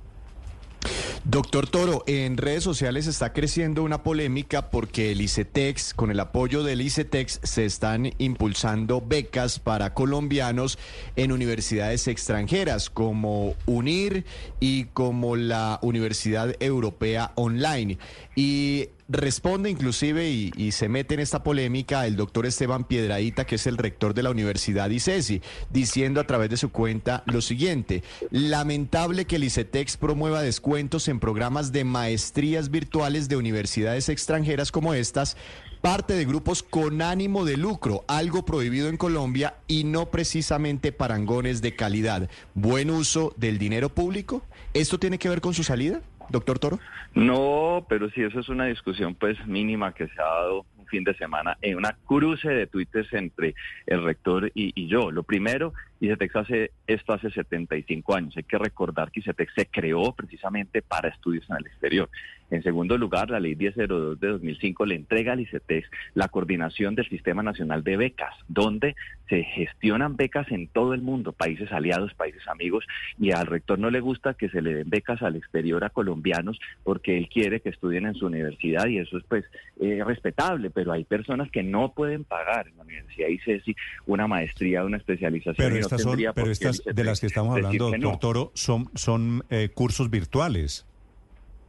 Doctor 1.28 1.66
Toro, 1.66 2.05
en 2.06 2.36
redes 2.36 2.62
sociales 2.62 3.08
está 3.08 3.32
creciendo 3.32 3.82
una 3.82 4.05
polémica 4.05 4.70
porque 4.70 5.10
el 5.10 5.20
ICETEX, 5.20 5.92
con 5.92 6.12
el 6.12 6.20
apoyo 6.20 6.62
del 6.62 6.80
ICETEX, 6.80 7.40
se 7.42 7.64
están 7.64 8.12
impulsando 8.18 9.00
becas 9.05 9.58
para 9.58 9.92
colombianos 9.92 10.78
en 11.16 11.32
universidades 11.32 12.06
extranjeras 12.06 12.90
como 12.90 13.56
UNIR 13.66 14.24
y 14.60 14.84
como 14.84 15.34
la 15.34 15.80
Universidad 15.82 16.55
Europea 16.60 17.32
Online. 17.34 17.98
Y 18.36 18.90
responde 19.08 19.70
inclusive 19.70 20.28
y, 20.28 20.50
y 20.56 20.72
se 20.72 20.88
mete 20.88 21.14
en 21.14 21.20
esta 21.20 21.42
polémica 21.42 22.06
el 22.06 22.16
doctor 22.16 22.46
Esteban 22.46 22.84
Piedradita, 22.84 23.46
que 23.46 23.55
es 23.55 23.66
el 23.66 23.78
rector 23.78 24.14
de 24.14 24.22
la 24.22 24.30
Universidad 24.30 24.90
ICESI, 24.90 25.42
diciendo 25.70 26.20
a 26.20 26.26
través 26.26 26.50
de 26.50 26.56
su 26.56 26.70
cuenta 26.70 27.22
lo 27.26 27.40
siguiente, 27.40 28.02
lamentable 28.30 29.24
que 29.24 29.36
el 29.36 29.44
ICETEX 29.44 29.96
promueva 29.96 30.42
descuentos 30.42 31.08
en 31.08 31.15
programas 31.20 31.72
de 31.72 31.84
maestrías 31.84 32.70
virtuales 32.70 33.28
de 33.28 33.36
universidades 33.36 34.08
extranjeras 34.08 34.72
como 34.72 34.94
estas, 34.94 35.36
parte 35.80 36.14
de 36.14 36.24
grupos 36.24 36.62
con 36.62 37.02
ánimo 37.02 37.44
de 37.44 37.56
lucro, 37.56 38.04
algo 38.08 38.44
prohibido 38.44 38.88
en 38.88 38.96
Colombia 38.96 39.54
y 39.68 39.84
no 39.84 40.06
precisamente 40.06 40.92
parangones 40.92 41.62
de 41.62 41.76
calidad. 41.76 42.28
Buen 42.54 42.90
uso 42.90 43.32
del 43.36 43.58
dinero 43.58 43.88
público. 43.88 44.42
¿Esto 44.74 44.98
tiene 44.98 45.18
que 45.18 45.28
ver 45.28 45.40
con 45.40 45.54
su 45.54 45.62
salida, 45.62 46.00
doctor 46.28 46.58
Toro? 46.58 46.80
No, 47.14 47.86
pero 47.88 48.10
sí, 48.10 48.22
eso 48.22 48.40
es 48.40 48.48
una 48.48 48.66
discusión 48.66 49.14
pues 49.14 49.36
mínima 49.46 49.94
que 49.94 50.06
se 50.08 50.20
ha 50.20 50.24
dado 50.24 50.66
fin 50.86 51.05
de 51.05 51.15
semana 51.15 51.56
en 51.62 51.76
una 51.76 51.97
cruce 52.06 52.48
de 52.48 52.66
tuites 52.66 53.12
entre 53.12 53.55
el 53.86 54.02
rector 54.02 54.50
y, 54.55 54.73
y 54.74 54.89
yo. 54.89 55.10
Lo 55.10 55.23
primero, 55.23 55.73
ICETEX 56.00 56.36
hace 56.36 56.70
esto 56.86 57.12
hace 57.12 57.31
75 57.31 58.15
años. 58.15 58.36
Hay 58.36 58.44
que 58.44 58.58
recordar 58.58 59.10
que 59.10 59.20
ICETEX 59.20 59.52
se 59.55 59.66
creó 59.66 60.12
precisamente 60.12 60.82
para 60.82 61.08
estudios 61.08 61.48
en 61.50 61.56
el 61.56 61.66
exterior. 61.66 62.08
En 62.50 62.62
segundo 62.62 62.97
lugar, 62.97 63.31
la 63.31 63.41
ley 63.41 63.57
1002 63.57 64.20
de 64.20 64.28
2005 64.28 64.86
le 64.86 64.94
entrega 64.94 65.33
al 65.33 65.41
ICETEX 65.41 65.89
la 66.15 66.28
coordinación 66.28 66.94
del 66.94 67.08
Sistema 67.08 67.42
Nacional 67.42 67.83
de 67.83 67.97
Becas, 67.97 68.34
donde 68.49 68.94
se 69.28 69.42
gestionan 69.42 70.16
becas 70.16 70.50
en 70.52 70.68
todo 70.68 70.94
el 70.94 71.02
mundo, 71.02 71.33
países 71.33 71.73
aliados, 71.73 72.15
países 72.15 72.47
amigos, 72.49 72.84
y 73.18 73.33
al 73.33 73.47
rector 73.47 73.78
no 73.78 73.91
le 73.91 74.00
gusta 74.00 74.34
que 74.34 74.49
se 74.49 74.62
le 74.62 74.75
den 74.75 74.91
becas 74.91 75.23
al 75.23 75.36
exterior 75.36 75.83
a 75.84 75.91
colombianos 75.91 76.60
porque 76.84 77.18
él 77.18 77.28
quiere 77.28 77.60
que 77.60 77.70
estudien 77.70 78.07
en 78.07 78.15
su 78.15 78.26
universidad 78.26 78.86
y 78.86 78.99
eso 78.99 79.18
es 79.18 79.25
pues 79.28 79.44
eh, 79.81 80.02
respetable, 80.05 80.70
pero 80.70 80.92
hay 80.92 81.05
personas 81.05 81.50
que 81.50 81.62
no 81.62 81.92
pueden 81.92 82.25
pagar 82.25 82.68
en 82.68 82.76
la 82.76 82.84
Universidad 82.84 83.28
ICESI 83.28 83.75
una 84.07 84.26
maestría, 84.26 84.84
una 84.84 84.99
especialización. 84.99 85.57
Pero 85.57 85.75
no 85.75 85.81
estas 85.81 86.02
son, 86.02 86.18
pero 86.34 86.50
el 86.50 86.94
de 86.94 87.05
las 87.05 87.20
que 87.20 87.26
estamos 87.26 87.57
hablando, 87.57 87.91
doctor 87.91 88.00
no. 88.00 88.18
Toro, 88.18 88.52
son, 88.55 88.91
son 88.94 89.44
eh, 89.50 89.70
cursos 89.75 90.10
virtuales. 90.10 90.86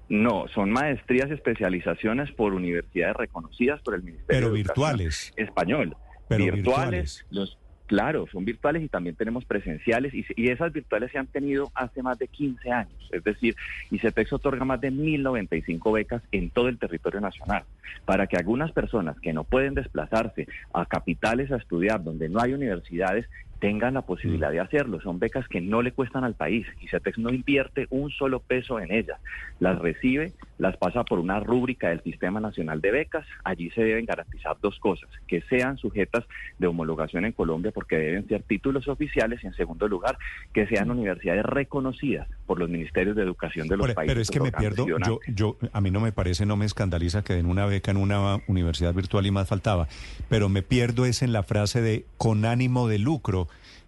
No, 0.09 0.47
son 0.53 0.71
maestrías, 0.71 1.29
especializaciones 1.31 2.31
por 2.31 2.53
universidades 2.53 3.15
reconocidas 3.15 3.81
por 3.81 3.95
el 3.95 4.03
Ministerio 4.03 4.27
Pero 4.27 4.47
de 4.47 4.53
virtuales. 4.53 5.33
Español. 5.35 5.95
Pero 6.27 6.53
virtuales, 6.53 7.25
los 7.29 7.57
Claro, 7.87 8.27
son 8.29 8.43
virtuales 8.43 8.83
y 8.83 8.89
también 8.89 9.15
tenemos 9.15 9.45
presenciales 9.45 10.13
y, 10.13 10.25
y 10.35 10.49
esas 10.49 10.73
virtuales 10.73 11.09
se 11.09 11.17
han 11.17 11.27
tenido 11.27 11.71
hace 11.73 12.03
más 12.03 12.19
de 12.19 12.27
15 12.27 12.69
años. 12.69 13.09
Es 13.11 13.23
decir, 13.23 13.55
ICETEX 13.91 14.33
otorga 14.33 14.65
más 14.65 14.81
de 14.81 14.91
1.095 14.91 15.93
becas 15.93 16.21
en 16.33 16.49
todo 16.49 16.67
el 16.67 16.77
territorio 16.77 17.21
nacional 17.21 17.63
para 18.03 18.27
que 18.27 18.35
algunas 18.35 18.73
personas 18.73 19.17
que 19.21 19.31
no 19.31 19.45
pueden 19.45 19.73
desplazarse 19.73 20.47
a 20.73 20.85
capitales 20.85 21.49
a 21.49 21.55
estudiar 21.55 22.03
donde 22.03 22.27
no 22.27 22.41
hay 22.41 22.53
universidades 22.53 23.25
tengan 23.59 23.95
la 23.95 24.01
posibilidad 24.03 24.51
de 24.51 24.59
hacerlo. 24.59 25.01
Son 25.01 25.19
becas 25.19 25.47
que 25.47 25.61
no 25.61 25.81
le 25.81 25.91
cuestan 25.91 26.23
al 26.23 26.35
país. 26.35 26.65
ICETEX 26.81 27.17
no 27.17 27.29
invierte 27.29 27.87
un 27.89 28.11
solo 28.11 28.39
peso 28.39 28.79
en 28.79 28.91
ellas. 28.91 29.19
Las 29.59 29.79
recibe, 29.79 30.33
las 30.57 30.77
pasa 30.77 31.03
por 31.03 31.19
una 31.19 31.39
rúbrica 31.39 31.89
del 31.89 32.01
Sistema 32.03 32.39
Nacional 32.39 32.81
de 32.81 32.91
Becas. 32.91 33.25
Allí 33.43 33.69
se 33.71 33.83
deben 33.83 34.05
garantizar 34.05 34.57
dos 34.61 34.79
cosas, 34.79 35.09
que 35.27 35.41
sean 35.41 35.77
sujetas 35.77 36.25
de 36.59 36.67
homologación 36.67 37.25
en 37.25 37.31
Colombia 37.31 37.71
porque 37.71 37.97
deben 37.97 38.27
ser 38.27 38.43
títulos 38.43 38.87
oficiales 38.87 39.43
y 39.43 39.47
en 39.47 39.53
segundo 39.53 39.87
lugar, 39.87 40.17
que 40.53 40.67
sean 40.67 40.91
universidades 40.91 41.43
reconocidas 41.43 42.27
por 42.45 42.59
los 42.59 42.69
ministerios 42.69 43.15
de 43.15 43.23
educación 43.23 43.67
de 43.67 43.77
los 43.77 43.87
Pero, 43.87 43.95
países. 43.95 44.11
pero 44.11 44.21
es 44.21 44.29
que 44.29 44.39
me 44.39 44.51
pierdo, 44.51 44.85
yo, 44.87 45.19
yo, 45.27 45.57
a 45.73 45.81
mí 45.81 45.91
no 45.91 45.99
me 45.99 46.11
parece, 46.11 46.45
no 46.45 46.57
me 46.57 46.65
escandaliza 46.65 47.23
que 47.23 47.33
den 47.33 47.45
una 47.45 47.65
beca 47.65 47.91
en 47.91 47.97
una 47.97 48.37
universidad 48.47 48.93
virtual 48.93 49.25
y 49.25 49.31
más 49.31 49.47
faltaba, 49.47 49.87
pero 50.29 50.49
me 50.49 50.61
pierdo 50.61 51.05
es 51.05 51.21
en 51.21 51.33
la 51.33 51.43
frase 51.43 51.81
de 51.81 52.05
con 52.17 52.45
ánimo 52.45 52.87
de 52.87 52.99
lucro 52.99 53.47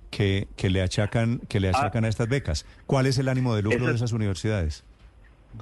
que, 0.10 0.48
que 0.56 0.70
le 0.70 0.82
achacan, 0.82 1.40
que 1.50 1.60
le 1.60 1.70
achacan 1.70 2.06
a 2.06 2.08
estas 2.08 2.28
becas. 2.30 2.66
¿Cuál 2.86 3.06
es 3.08 3.18
el 3.18 3.28
ánimo 3.30 3.56
de 3.56 3.62
lucro 3.64 3.80
Esa- 3.80 3.90
de 3.90 3.96
esas 3.96 4.12
universidades? 4.14 4.84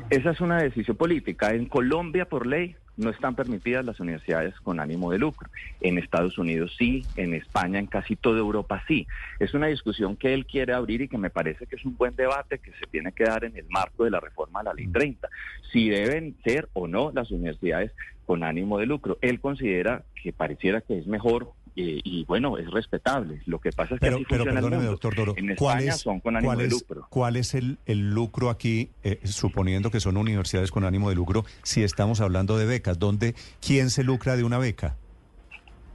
Esa 0.10 0.32
es 0.32 0.42
una 0.42 0.62
decisión 0.62 0.98
política. 0.98 1.54
En 1.54 1.66
Colombia, 1.66 2.26
por 2.26 2.46
ley, 2.46 2.76
no 2.98 3.10
están 3.10 3.36
permitidas 3.36 3.86
las 3.86 4.00
universidades 4.00 4.54
con 4.62 4.80
ánimo 4.80 5.12
de 5.12 5.18
lucro. 5.20 5.50
En 5.82 5.98
Estados 5.98 6.38
Unidos 6.38 6.76
sí, 6.78 7.06
en 7.16 7.34
España, 7.34 7.80
en 7.80 7.86
casi 7.88 8.16
toda 8.16 8.40
Europa 8.40 8.84
sí. 8.88 9.08
Es 9.40 9.54
una 9.54 9.68
discusión 9.68 10.18
que 10.18 10.34
él 10.34 10.46
quiere 10.46 10.74
abrir 10.74 11.02
y 11.02 11.08
que 11.08 11.18
me 11.18 11.30
parece 11.30 11.68
que 11.68 11.76
es 11.78 11.86
un 11.86 11.96
buen 11.96 12.16
debate 12.16 12.60
que 12.60 12.72
se 12.72 12.86
tiene 12.92 13.12
que 13.14 13.24
dar 13.24 13.46
en 13.46 13.56
el 13.56 13.66
marco 13.70 14.04
de 14.04 14.12
la 14.12 14.20
reforma 14.20 14.60
a 14.60 14.64
la 14.64 14.74
ley 14.74 14.88
30. 14.88 15.30
Si 15.72 15.90
deben 15.90 16.36
ser 16.44 16.68
o 16.74 16.88
no 16.88 17.12
las 17.14 17.32
universidades 17.32 17.92
con 18.26 18.44
ánimo 18.44 18.80
de 18.80 18.88
lucro. 18.88 19.18
Él 19.22 19.40
considera 19.40 20.04
que 20.22 20.34
pareciera 20.34 20.82
que 20.82 20.98
es 20.98 21.08
mejor 21.08 21.54
eh, 21.78 22.02
y 22.04 22.26
bueno, 22.26 22.58
es 22.58 22.70
respetable. 22.72 23.42
Lo 23.46 23.60
que 23.60 23.72
pasa 23.72 23.96
es 23.96 24.00
que 24.02 24.06
Pero, 24.06 24.18
así 24.18 24.26
pero 24.28 24.44
funciona 24.46 24.60
el 24.60 24.64
perdóneme, 24.66 24.78
mundo. 24.84 24.92
doctor 24.92 25.16
Doro, 25.16 25.34
En 25.38 25.56
¿cuál 25.56 25.78
España 25.78 25.94
es, 25.94 26.02
son 26.02 26.20
con 26.20 26.36
ánimo 26.36 26.50
cuál 26.54 26.58
de 26.58 26.68
lucro. 26.70 27.08
cuál 27.10 27.36
es 27.38 27.54
el, 27.54 27.78
el 27.86 28.10
lucro 28.10 28.50
aquí, 28.50 28.90
eh, 29.04 29.20
suponiendo 29.24 29.92
que 29.92 30.00
son 30.00 30.18
universidades 30.18 30.72
con 30.72 30.84
ánimo 30.84 31.10
de 31.10 31.16
lucro, 31.16 31.46
si 31.64 31.84
estamos 31.84 32.20
hablando 32.22 32.58
de 32.58 32.66
becas? 32.66 33.00
¿Dónde, 33.00 33.36
¿Quién 33.66 33.90
se 33.90 34.04
lucra 34.04 34.36
de 34.36 34.44
una 34.44 34.58
beca? 34.58 34.96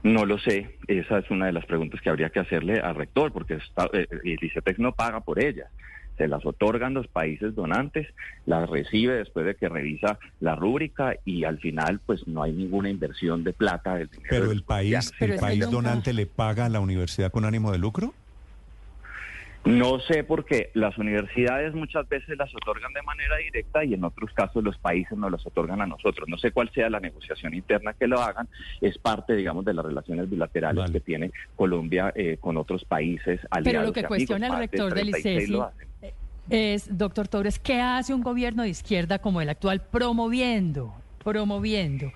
No 0.04 0.24
lo 0.26 0.36
sé, 0.38 0.78
esa 0.88 1.18
es 1.18 1.30
una 1.30 1.46
de 1.46 1.52
las 1.52 1.64
preguntas 1.64 2.00
que 2.00 2.10
habría 2.10 2.30
que 2.30 2.40
hacerle 2.40 2.80
al 2.80 2.96
rector, 2.96 3.32
porque 3.32 3.54
está, 3.54 3.88
eh, 3.92 4.06
el 4.24 4.38
ICETEX 4.42 4.78
no 4.80 4.92
paga 4.92 5.20
por 5.20 5.38
ellas. 5.42 5.68
Se 6.18 6.28
las 6.28 6.44
otorgan 6.44 6.94
los 6.94 7.08
países 7.08 7.54
donantes, 7.54 8.06
las 8.46 8.68
recibe 8.68 9.14
después 9.14 9.46
de 9.46 9.54
que 9.54 9.68
revisa 9.68 10.18
la 10.40 10.54
rúbrica 10.54 11.16
y 11.24 11.44
al 11.44 11.58
final 11.58 12.00
pues 12.04 12.26
no 12.26 12.42
hay 12.42 12.52
ninguna 12.52 12.90
inversión 12.90 13.44
de 13.44 13.52
plata 13.52 13.96
del 13.96 14.08
dinero. 14.08 14.28
Pero 14.30 14.50
el 14.52 14.62
país, 14.62 15.12
el 15.20 15.36
país 15.36 15.68
donante 15.70 16.12
le 16.12 16.26
paga 16.26 16.66
a 16.66 16.68
la 16.68 16.80
universidad 16.80 17.30
con 17.30 17.44
ánimo 17.44 17.72
de 17.72 17.78
lucro. 17.78 18.14
No 19.64 20.00
sé 20.00 20.24
porque 20.24 20.70
las 20.74 20.98
universidades 20.98 21.72
muchas 21.74 22.08
veces 22.08 22.36
las 22.36 22.52
otorgan 22.54 22.92
de 22.92 23.02
manera 23.02 23.36
directa 23.36 23.84
y 23.84 23.94
en 23.94 24.02
otros 24.02 24.32
casos 24.32 24.64
los 24.64 24.76
países 24.78 25.16
nos 25.16 25.30
las 25.30 25.46
otorgan 25.46 25.80
a 25.80 25.86
nosotros. 25.86 26.28
No 26.28 26.36
sé 26.36 26.50
cuál 26.50 26.70
sea 26.72 26.90
la 26.90 26.98
negociación 26.98 27.54
interna 27.54 27.92
que 27.92 28.08
lo 28.08 28.20
hagan. 28.20 28.48
Es 28.80 28.98
parte, 28.98 29.34
digamos, 29.34 29.64
de 29.64 29.74
las 29.74 29.84
relaciones 29.84 30.28
bilaterales 30.28 30.90
que 30.90 31.00
tiene 31.00 31.30
Colombia 31.54 32.12
eh, 32.16 32.38
con 32.40 32.56
otros 32.56 32.84
países 32.84 33.40
aliados. 33.50 33.64
Pero 33.64 33.82
lo 33.82 33.88
y 33.88 33.92
que 33.92 34.00
amigos. 34.00 34.16
cuestiona 34.16 34.46
el 34.46 34.52
Más 34.52 34.60
de 34.60 34.66
rector 34.66 34.94
del 34.94 35.10
36 35.10 35.48
ICESI 35.48 35.62
es, 36.50 36.98
doctor 36.98 37.28
Torres, 37.28 37.58
¿qué 37.58 37.80
hace 37.80 38.14
un 38.14 38.22
gobierno 38.22 38.64
de 38.64 38.68
izquierda 38.68 39.18
como 39.20 39.40
el 39.40 39.48
actual 39.48 39.80
promoviendo, 39.80 40.94
promoviendo. 41.22 42.12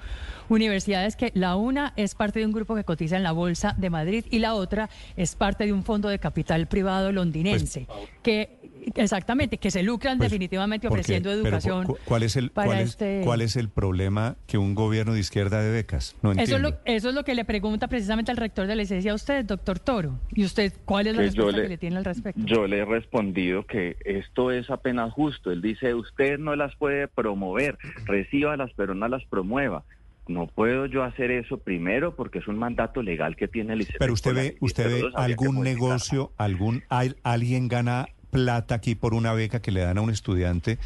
Universidades 0.48 1.16
que 1.16 1.32
la 1.34 1.56
una 1.56 1.92
es 1.96 2.14
parte 2.14 2.38
de 2.38 2.46
un 2.46 2.52
grupo 2.52 2.74
que 2.74 2.84
cotiza 2.84 3.16
en 3.16 3.22
la 3.22 3.32
Bolsa 3.32 3.74
de 3.76 3.90
Madrid 3.90 4.24
y 4.30 4.38
la 4.38 4.54
otra 4.54 4.88
es 5.16 5.34
parte 5.34 5.66
de 5.66 5.72
un 5.72 5.82
fondo 5.82 6.08
de 6.08 6.18
capital 6.18 6.66
privado 6.68 7.10
londinense, 7.10 7.88
que 8.22 8.75
exactamente, 8.94 9.58
que 9.58 9.70
se 9.70 9.82
lucran 9.82 10.18
Pues, 10.18 10.30
definitivamente 10.30 10.88
ofreciendo 10.88 11.30
educación. 11.30 11.84
cu- 11.86 11.98
¿cuál 12.04 12.22
es 12.22 12.36
el 12.36 12.50
para 12.50 12.66
cuál 12.68 12.80
es, 12.80 12.88
este- 12.90 13.20
cuál 13.24 13.40
es 13.42 13.56
el 13.56 13.68
problema 13.68 14.36
que 14.46 14.58
un 14.58 14.74
gobierno 14.74 15.14
de 15.14 15.20
izquierda 15.20 15.62
de 15.62 15.70
becas? 15.70 16.16
No 16.22 16.32
Eso 16.32 16.56
es, 16.56 16.62
lo, 16.62 16.74
eso 16.84 17.08
es 17.08 17.14
lo 17.14 17.24
que 17.24 17.34
le 17.34 17.44
pregunta 17.44 17.88
precisamente 17.88 18.30
al 18.30 18.36
rector 18.36 18.66
de 18.66 18.76
la 18.76 18.82
licencia 18.82 19.12
a 19.12 19.14
usted, 19.14 19.44
doctor 19.44 19.78
Toro. 19.78 20.18
¿Y 20.34 20.44
usted 20.44 20.72
cuál 20.84 21.06
es 21.08 21.16
la 21.16 21.22
Que 21.22 21.30
yo 21.30 21.34
respuesta 21.46 21.56
le- 21.58 21.62
que 21.64 21.68
le 21.70 21.78
tiene 21.78 21.96
al 21.96 22.04
respecto? 22.04 22.40
Yo 22.44 22.66
le 22.66 22.78
he 22.78 22.84
respondido 22.84 23.64
que 23.66 23.96
esto 24.04 24.50
es 24.50 24.70
apenas 24.70 25.12
justo. 25.12 25.50
Él 25.50 25.62
dice, 25.62 25.94
usted 25.94 26.38
no 26.38 26.54
las 26.56 26.74
puede 26.76 27.08
promover, 27.08 27.78
recíbalas, 28.04 28.70
pero 28.76 28.94
no 28.94 29.08
las 29.08 29.24
promueva. 29.24 29.84
No 30.28 30.48
puedo 30.48 30.86
yo 30.86 31.04
hacer 31.04 31.30
eso 31.30 31.58
primero 31.58 32.16
porque 32.16 32.40
es 32.40 32.48
un 32.48 32.58
mandato 32.58 33.00
legal 33.00 33.36
que 33.36 33.46
tiene 33.46 33.74
el 33.74 33.82
ICETEX 33.82 33.98
Pero 34.00 34.12
usted 34.12 34.34
ve, 34.34 34.56
usted 34.60 34.90
ve 34.90 35.04
algún 35.14 35.62
negocio, 35.62 36.32
algún 36.36 36.82
al- 36.88 37.16
alguien 37.22 37.68
gana 37.68 38.06
plata 38.36 38.74
aquí 38.74 38.94
por 38.94 39.14
una 39.14 39.32
beca 39.32 39.62
que 39.62 39.70
le 39.70 39.80
dan 39.80 39.96
a 39.96 40.02
un 40.02 40.10
estudiante 40.10 40.78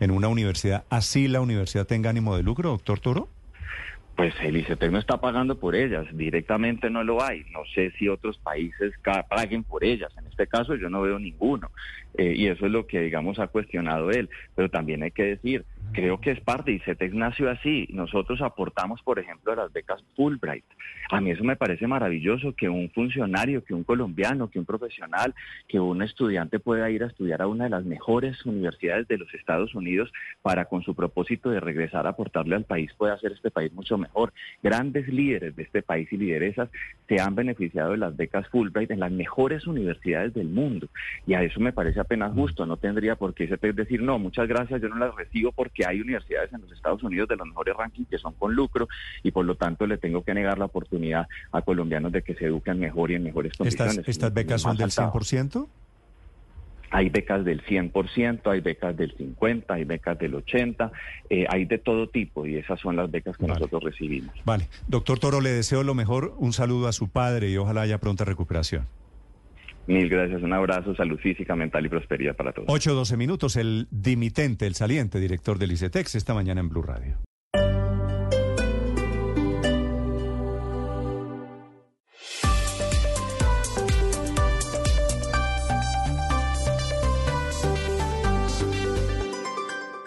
en 0.00 0.10
una 0.10 0.26
universidad, 0.26 0.84
así 0.90 1.28
la 1.28 1.40
universidad 1.40 1.86
tenga 1.86 2.10
ánimo 2.10 2.36
de 2.36 2.42
lucro, 2.42 2.70
doctor 2.70 2.98
Toro. 2.98 3.28
Pues 4.16 4.34
el 4.42 4.56
ICETEX 4.56 4.92
no 4.92 4.98
está 4.98 5.20
pagando 5.20 5.56
por 5.56 5.76
ellas, 5.76 6.04
directamente 6.12 6.90
no 6.90 7.04
lo 7.04 7.22
hay. 7.22 7.44
No 7.52 7.60
sé 7.74 7.92
si 7.92 8.08
otros 8.08 8.38
países 8.38 8.92
paguen 9.28 9.62
por 9.62 9.84
ellas. 9.84 10.10
En 10.18 10.26
este 10.26 10.48
caso 10.48 10.74
yo 10.74 10.90
no 10.90 11.02
veo 11.02 11.18
ninguno. 11.20 11.70
Eh, 12.18 12.34
y 12.34 12.48
eso 12.48 12.66
es 12.66 12.72
lo 12.72 12.86
que, 12.86 13.02
digamos, 13.02 13.38
ha 13.38 13.46
cuestionado 13.46 14.10
él. 14.10 14.28
Pero 14.56 14.68
también 14.68 15.02
hay 15.02 15.10
que 15.12 15.24
decir, 15.24 15.64
creo 15.92 16.20
que 16.20 16.30
es 16.30 16.40
parte, 16.40 16.72
ICETEX 16.72 17.14
nació 17.14 17.50
así. 17.50 17.88
Nosotros 17.90 18.40
aportamos, 18.42 19.02
por 19.02 19.18
ejemplo, 19.18 19.52
a 19.52 19.56
las 19.56 19.72
becas 19.72 20.02
Fulbright. 20.14 20.64
A 21.10 21.20
mí 21.20 21.30
eso 21.30 21.44
me 21.44 21.56
parece 21.56 21.86
maravilloso 21.86 22.54
que 22.54 22.68
un 22.68 22.90
funcionario, 22.90 23.64
que 23.64 23.74
un 23.74 23.84
colombiano, 23.84 24.50
que 24.50 24.58
un 24.58 24.64
profesional, 24.64 25.34
que 25.68 25.78
un 25.78 26.02
estudiante 26.02 26.58
pueda 26.58 26.90
ir 26.90 27.04
a 27.04 27.06
estudiar 27.06 27.42
a 27.42 27.46
una 27.46 27.64
de 27.64 27.70
las 27.70 27.84
mejores 27.84 28.44
universidades 28.44 29.06
de 29.06 29.18
los 29.18 29.32
Estados 29.34 29.74
Unidos 29.74 30.12
para 30.42 30.64
con 30.64 30.82
su 30.82 30.94
propósito 30.94 31.50
de 31.50 31.60
regresar 31.60 32.06
a 32.06 32.10
aportarle 32.10 32.56
al 32.56 32.64
país 32.64 32.92
pueda 32.96 33.14
hacer 33.14 33.32
este 33.32 33.50
país 33.50 33.72
mucho 33.72 33.98
mejor. 33.98 34.32
Grandes 34.62 35.06
líderes 35.08 35.54
de 35.54 35.62
este 35.62 35.82
país 35.82 36.12
y 36.12 36.16
lideresas 36.16 36.68
se 37.08 37.20
han 37.20 37.34
beneficiado 37.34 37.92
de 37.92 37.98
las 37.98 38.16
becas 38.16 38.48
Fulbright 38.48 38.90
en 38.90 39.00
las 39.00 39.12
mejores 39.12 39.66
universidades 39.66 40.34
del 40.34 40.48
mundo 40.48 40.88
y 41.26 41.34
a 41.34 41.42
eso 41.42 41.60
me 41.60 41.72
parece 41.72 42.00
apenas 42.00 42.32
justo. 42.34 42.66
No 42.66 42.76
tendría 42.76 43.16
por 43.16 43.34
qué 43.34 43.44
ese 43.44 43.56
decir 43.72 44.02
no, 44.02 44.18
muchas 44.18 44.48
gracias, 44.48 44.80
yo 44.80 44.88
no 44.88 44.96
las 44.96 45.14
recibo 45.14 45.52
porque 45.52 45.75
hay 45.84 46.00
universidades 46.00 46.52
en 46.52 46.60
los 46.60 46.72
Estados 46.72 47.02
Unidos 47.02 47.28
de 47.28 47.36
los 47.36 47.46
mejores 47.46 47.76
rankings 47.76 48.08
que 48.08 48.18
son 48.18 48.34
con 48.34 48.54
lucro 48.54 48.88
y 49.22 49.30
por 49.30 49.44
lo 49.44 49.56
tanto 49.56 49.86
le 49.86 49.98
tengo 49.98 50.22
que 50.22 50.34
negar 50.34 50.58
la 50.58 50.66
oportunidad 50.66 51.26
a 51.52 51.62
colombianos 51.62 52.12
de 52.12 52.22
que 52.22 52.34
se 52.34 52.46
eduquen 52.46 52.78
mejor 52.78 53.10
y 53.10 53.14
en 53.14 53.24
mejores 53.24 53.52
condiciones. 53.56 53.98
Estas, 53.98 54.08
estas 54.08 54.34
becas 54.34 54.62
son 54.62 54.76
del 54.76 54.90
faltaba. 54.90 55.12
100%. 55.12 55.66
Hay 56.90 57.08
becas 57.08 57.44
del 57.44 57.64
100%, 57.64 58.50
hay 58.50 58.60
becas 58.60 58.96
del 58.96 59.16
50%, 59.16 59.64
hay 59.68 59.84
becas 59.84 60.18
del 60.18 60.34
80%, 60.34 60.90
eh, 61.28 61.44
hay 61.48 61.64
de 61.64 61.78
todo 61.78 62.08
tipo 62.08 62.46
y 62.46 62.56
esas 62.56 62.78
son 62.80 62.96
las 62.96 63.10
becas 63.10 63.36
que 63.36 63.46
nosotros 63.46 63.82
recibimos. 63.82 64.34
Vale, 64.44 64.68
doctor 64.86 65.18
Toro, 65.18 65.40
le 65.40 65.50
deseo 65.50 65.82
lo 65.82 65.94
mejor, 65.94 66.34
un 66.38 66.52
saludo 66.52 66.86
a 66.86 66.92
su 66.92 67.08
padre 67.08 67.50
y 67.50 67.56
ojalá 67.56 67.82
haya 67.82 67.98
pronta 67.98 68.24
recuperación. 68.24 68.86
Mil 69.86 70.08
gracias, 70.08 70.42
un 70.42 70.52
abrazo, 70.52 70.94
salud 70.96 71.18
física, 71.18 71.54
mental 71.54 71.86
y 71.86 71.88
prosperidad 71.88 72.34
para 72.34 72.52
todos. 72.52 72.68
8-12 72.68 73.16
minutos, 73.16 73.56
el 73.56 73.86
dimitente, 73.90 74.66
el 74.66 74.74
saliente 74.74 75.20
director 75.20 75.58
del 75.58 75.72
ICETEX, 75.72 76.16
esta 76.16 76.34
mañana 76.34 76.60
en 76.60 76.68
Blue 76.68 76.82
Radio. 76.82 77.18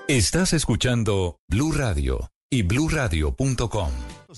Estás 0.08 0.53
escuchando 0.53 1.38
Blue 1.48 1.72
Radio 1.72 2.32
y 2.49 2.63
bluradio.com. 2.63 3.89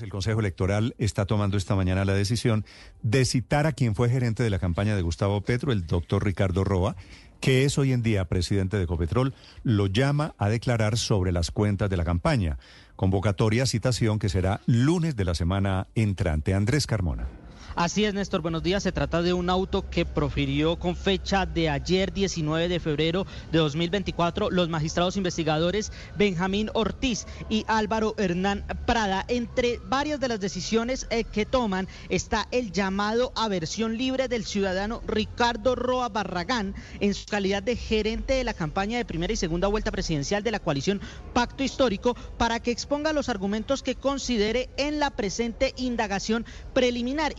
El 0.01 0.09
Consejo 0.09 0.40
Electoral 0.40 0.95
está 0.98 1.25
tomando 1.25 1.57
esta 1.57 1.75
mañana 1.75 2.06
la 2.06 2.14
decisión 2.14 2.65
de 3.01 3.23
citar 3.25 3.67
a 3.67 3.72
quien 3.72 3.95
fue 3.95 4.09
gerente 4.09 4.43
de 4.43 4.49
la 4.49 4.59
campaña 4.59 4.95
de 4.95 5.01
Gustavo 5.01 5.41
Petro, 5.41 5.72
el 5.72 5.85
doctor 5.85 6.25
Ricardo 6.25 6.64
Roa, 6.64 6.95
que 7.40 7.64
es 7.64 7.77
hoy 7.77 7.93
en 7.93 8.03
día 8.03 8.25
presidente 8.25 8.77
de 8.77 8.83
Ecopetrol, 8.83 9.33
lo 9.64 9.88
llama 9.88 10.35
a 10.38 10.49
declarar 10.49 10.98
sobre 10.98 11.31
las 11.31 11.51
cuentas 11.51 11.90
de 11.90 11.98
la 11.98 12.06
campaña. 12.06 12.57
Convocatoria, 12.95 13.65
citación 13.65 14.19
que 14.19 14.30
será 14.30 14.61
lunes 14.65 15.15
de 15.15 15.25
la 15.25 15.35
semana 15.35 15.88
entrante. 15.95 16.53
Andrés 16.53 16.88
Carmona. 16.88 17.27
Así 17.75 18.03
es, 18.03 18.14
Néstor. 18.14 18.41
Buenos 18.41 18.64
días. 18.64 18.83
Se 18.83 18.91
trata 18.91 19.22
de 19.22 19.33
un 19.33 19.50
auto 19.50 19.90
que 19.90 20.06
profirió 20.06 20.77
con 20.77 20.95
fecha 20.95 21.45
de 21.45 21.69
ayer, 21.69 22.11
19 22.11 22.67
de 22.67 22.80
febrero 22.82 23.25
de 23.51 23.59
2024, 23.59 24.50
los 24.50 24.67
magistrados 24.67 25.16
investigadores 25.16 25.91
Benjamín 26.17 26.69
Ortiz 26.74 27.25
y 27.50 27.64
Álvaro 27.67 28.14
Hernán 28.17 28.66
Prada. 28.85 29.24
Entre 29.30 29.80
varias 29.85 30.19
de 30.19 30.27
las 30.27 30.41
decisiones 30.41 31.08
eh, 31.09 31.24
que 31.24 31.45
toman 31.45 31.88
está 32.09 32.48
el 32.51 32.74
llamado 32.74 33.32
a 33.35 33.48
versión 33.48 33.98
libre 33.98 34.27
del 34.27 34.45
ciudadano 34.45 35.01
Ricardo 35.08 35.75
Roa 35.75 36.09
Barragán 36.09 36.75
en 37.00 37.14
su 37.14 37.25
calidad 37.25 37.64
de 37.64 37.77
gerente 37.77 38.33
de 38.33 38.43
la 38.43 38.53
campaña 38.53 38.98
de 38.98 39.06
primera 39.06 39.32
y 39.32 39.38
segunda 39.38 39.69
vuelta 39.69 39.91
presidencial 39.91 40.43
de 40.43 40.51
la 40.51 40.59
coalición 40.59 41.00
Pacto 41.33 41.64
Histórico 41.64 42.16
para 42.38 42.59
que 42.59 42.72
exponga 42.72 43.14
los 43.14 43.30
argumentos 43.30 43.82
que 43.82 43.95
considere 43.95 44.69
en 44.75 45.00
la 45.00 45.11
presente 45.11 45.74
indagación 45.77 46.45
preliminar. 46.74 47.33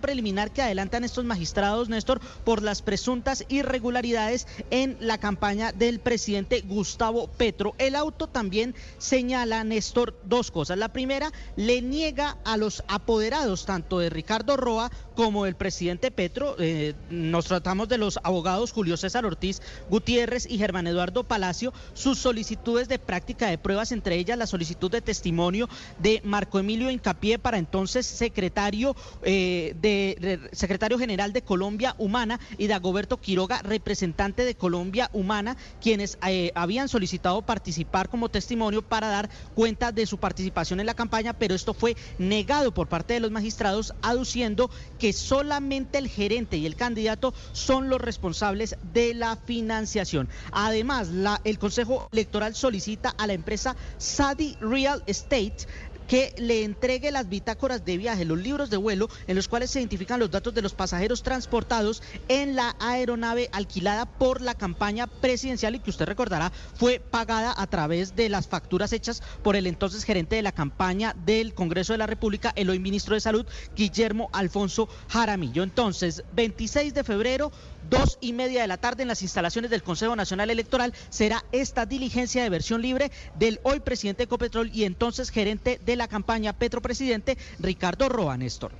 Preliminar 0.00 0.52
que 0.52 0.62
adelantan 0.62 1.04
estos 1.04 1.24
magistrados, 1.24 1.88
Néstor, 1.88 2.20
por 2.44 2.62
las 2.62 2.82
presuntas 2.82 3.44
irregularidades 3.48 4.46
en 4.70 4.96
la 5.00 5.18
campaña 5.18 5.72
del 5.72 6.00
presidente 6.00 6.60
Gustavo 6.60 7.28
Petro. 7.28 7.74
El 7.78 7.96
auto 7.96 8.26
también 8.26 8.74
señala, 8.98 9.64
Néstor, 9.64 10.14
dos 10.24 10.50
cosas. 10.50 10.78
La 10.78 10.92
primera, 10.92 11.32
le 11.56 11.82
niega 11.82 12.36
a 12.44 12.56
los 12.56 12.82
apoderados, 12.88 13.66
tanto 13.66 13.98
de 13.98 14.10
Ricardo 14.10 14.56
Roa 14.56 14.90
como 15.14 15.44
del 15.44 15.54
presidente 15.54 16.10
Petro. 16.10 16.56
eh, 16.58 16.94
nos 17.10 17.46
tratamos 17.46 17.88
de 17.88 17.98
los 17.98 18.18
abogados 18.22 18.72
Julio 18.72 18.96
César 18.96 19.24
Ortiz 19.24 19.60
Gutiérrez 19.88 20.46
y 20.48 20.58
Germán 20.58 20.86
Eduardo 20.86 21.24
Palacio, 21.24 21.72
sus 21.94 22.18
solicitudes 22.18 22.88
de 22.88 22.98
práctica 22.98 23.48
de 23.48 23.58
pruebas, 23.58 23.92
entre 23.92 24.16
ellas 24.16 24.38
la 24.38 24.46
solicitud 24.46 24.90
de 24.90 25.00
testimonio 25.00 25.68
de 25.98 26.20
Marco 26.24 26.58
Emilio 26.58 26.90
Incapié 26.90 27.38
para 27.38 27.58
entonces 27.58 28.06
secretario 28.06 28.96
eh, 29.22 29.63
de, 29.72 30.40
secretario 30.52 30.98
general 30.98 31.32
de 31.32 31.42
Colombia 31.42 31.94
Humana 31.98 32.40
y 32.58 32.66
Dagoberto 32.66 33.20
Quiroga, 33.20 33.62
representante 33.62 34.44
de 34.44 34.54
Colombia 34.54 35.10
Humana, 35.12 35.56
quienes 35.80 36.18
eh, 36.26 36.52
habían 36.54 36.88
solicitado 36.88 37.42
participar 37.42 38.08
como 38.08 38.28
testimonio 38.28 38.82
para 38.82 39.08
dar 39.08 39.30
cuenta 39.54 39.92
de 39.92 40.06
su 40.06 40.18
participación 40.18 40.80
en 40.80 40.86
la 40.86 40.94
campaña, 40.94 41.32
pero 41.32 41.54
esto 41.54 41.74
fue 41.74 41.96
negado 42.18 42.74
por 42.74 42.88
parte 42.88 43.14
de 43.14 43.20
los 43.20 43.30
magistrados, 43.30 43.94
aduciendo 44.02 44.70
que 44.98 45.12
solamente 45.12 45.98
el 45.98 46.08
gerente 46.08 46.56
y 46.56 46.66
el 46.66 46.76
candidato 46.76 47.34
son 47.52 47.88
los 47.88 48.00
responsables 48.00 48.76
de 48.92 49.14
la 49.14 49.36
financiación. 49.36 50.28
Además, 50.52 51.08
el 51.44 51.58
Consejo 51.58 52.08
Electoral 52.12 52.54
solicita 52.54 53.14
a 53.16 53.26
la 53.26 53.32
empresa 53.32 53.76
Sadi 53.98 54.56
Real 54.60 55.02
Estate 55.06 55.66
que 56.08 56.34
le 56.38 56.64
entregue 56.64 57.10
las 57.10 57.28
bitácoras 57.28 57.84
de 57.84 57.96
viaje, 57.96 58.24
los 58.24 58.38
libros 58.38 58.70
de 58.70 58.76
vuelo 58.76 59.08
en 59.26 59.36
los 59.36 59.48
cuales 59.48 59.70
se 59.70 59.80
identifican 59.80 60.20
los 60.20 60.30
datos 60.30 60.54
de 60.54 60.62
los 60.62 60.74
pasajeros 60.74 61.22
transportados 61.22 62.02
en 62.28 62.56
la 62.56 62.76
aeronave 62.78 63.48
alquilada 63.52 64.06
por 64.06 64.40
la 64.40 64.54
campaña 64.54 65.06
presidencial 65.06 65.74
y 65.74 65.80
que 65.80 65.90
usted 65.90 66.06
recordará 66.06 66.52
fue 66.74 67.00
pagada 67.00 67.54
a 67.56 67.66
través 67.66 68.16
de 68.16 68.28
las 68.28 68.48
facturas 68.48 68.92
hechas 68.92 69.22
por 69.42 69.56
el 69.56 69.66
entonces 69.66 70.04
gerente 70.04 70.36
de 70.36 70.42
la 70.42 70.52
campaña 70.52 71.14
del 71.24 71.54
Congreso 71.54 71.92
de 71.92 71.98
la 71.98 72.06
República, 72.06 72.52
el 72.56 72.70
hoy 72.70 72.78
ministro 72.78 73.14
de 73.14 73.20
Salud, 73.20 73.46
Guillermo 73.76 74.30
Alfonso 74.32 74.88
Jaramillo. 75.08 75.62
Entonces, 75.62 76.24
26 76.32 76.94
de 76.94 77.04
febrero, 77.04 77.52
dos 77.90 78.18
y 78.20 78.32
media 78.32 78.62
de 78.62 78.68
la 78.68 78.76
tarde 78.76 79.02
en 79.02 79.08
las 79.08 79.22
instalaciones 79.22 79.70
del 79.70 79.82
Consejo 79.82 80.16
Nacional 80.16 80.50
Electoral 80.50 80.94
será 81.10 81.44
esta 81.52 81.86
diligencia 81.86 82.42
de 82.42 82.50
versión 82.50 82.82
libre 82.82 83.10
del 83.38 83.60
hoy 83.62 83.80
presidente 83.80 84.18
de 84.18 84.24
Ecopetrol 84.24 84.70
y 84.72 84.84
entonces 84.84 85.30
gerente 85.30 85.80
de 85.84 85.96
la 85.96 86.08
campaña 86.08 86.52
Petropresidente, 86.52 87.38
Ricardo 87.58 88.08
Roa 88.08 88.36
Néstor. 88.36 88.72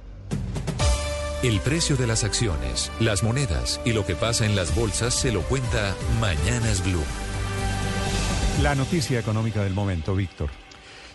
El 1.42 1.60
precio 1.60 1.96
de 1.96 2.06
las 2.06 2.24
acciones, 2.24 2.90
las 3.00 3.22
monedas 3.22 3.80
y 3.84 3.92
lo 3.92 4.06
que 4.06 4.14
pasa 4.14 4.46
en 4.46 4.56
las 4.56 4.74
bolsas 4.74 5.14
se 5.14 5.30
lo 5.30 5.42
cuenta 5.42 5.94
Mañanas 6.18 6.82
Blue. 6.82 7.04
La 8.62 8.74
noticia 8.74 9.20
económica 9.20 9.62
del 9.62 9.74
momento, 9.74 10.14
Víctor. 10.14 10.48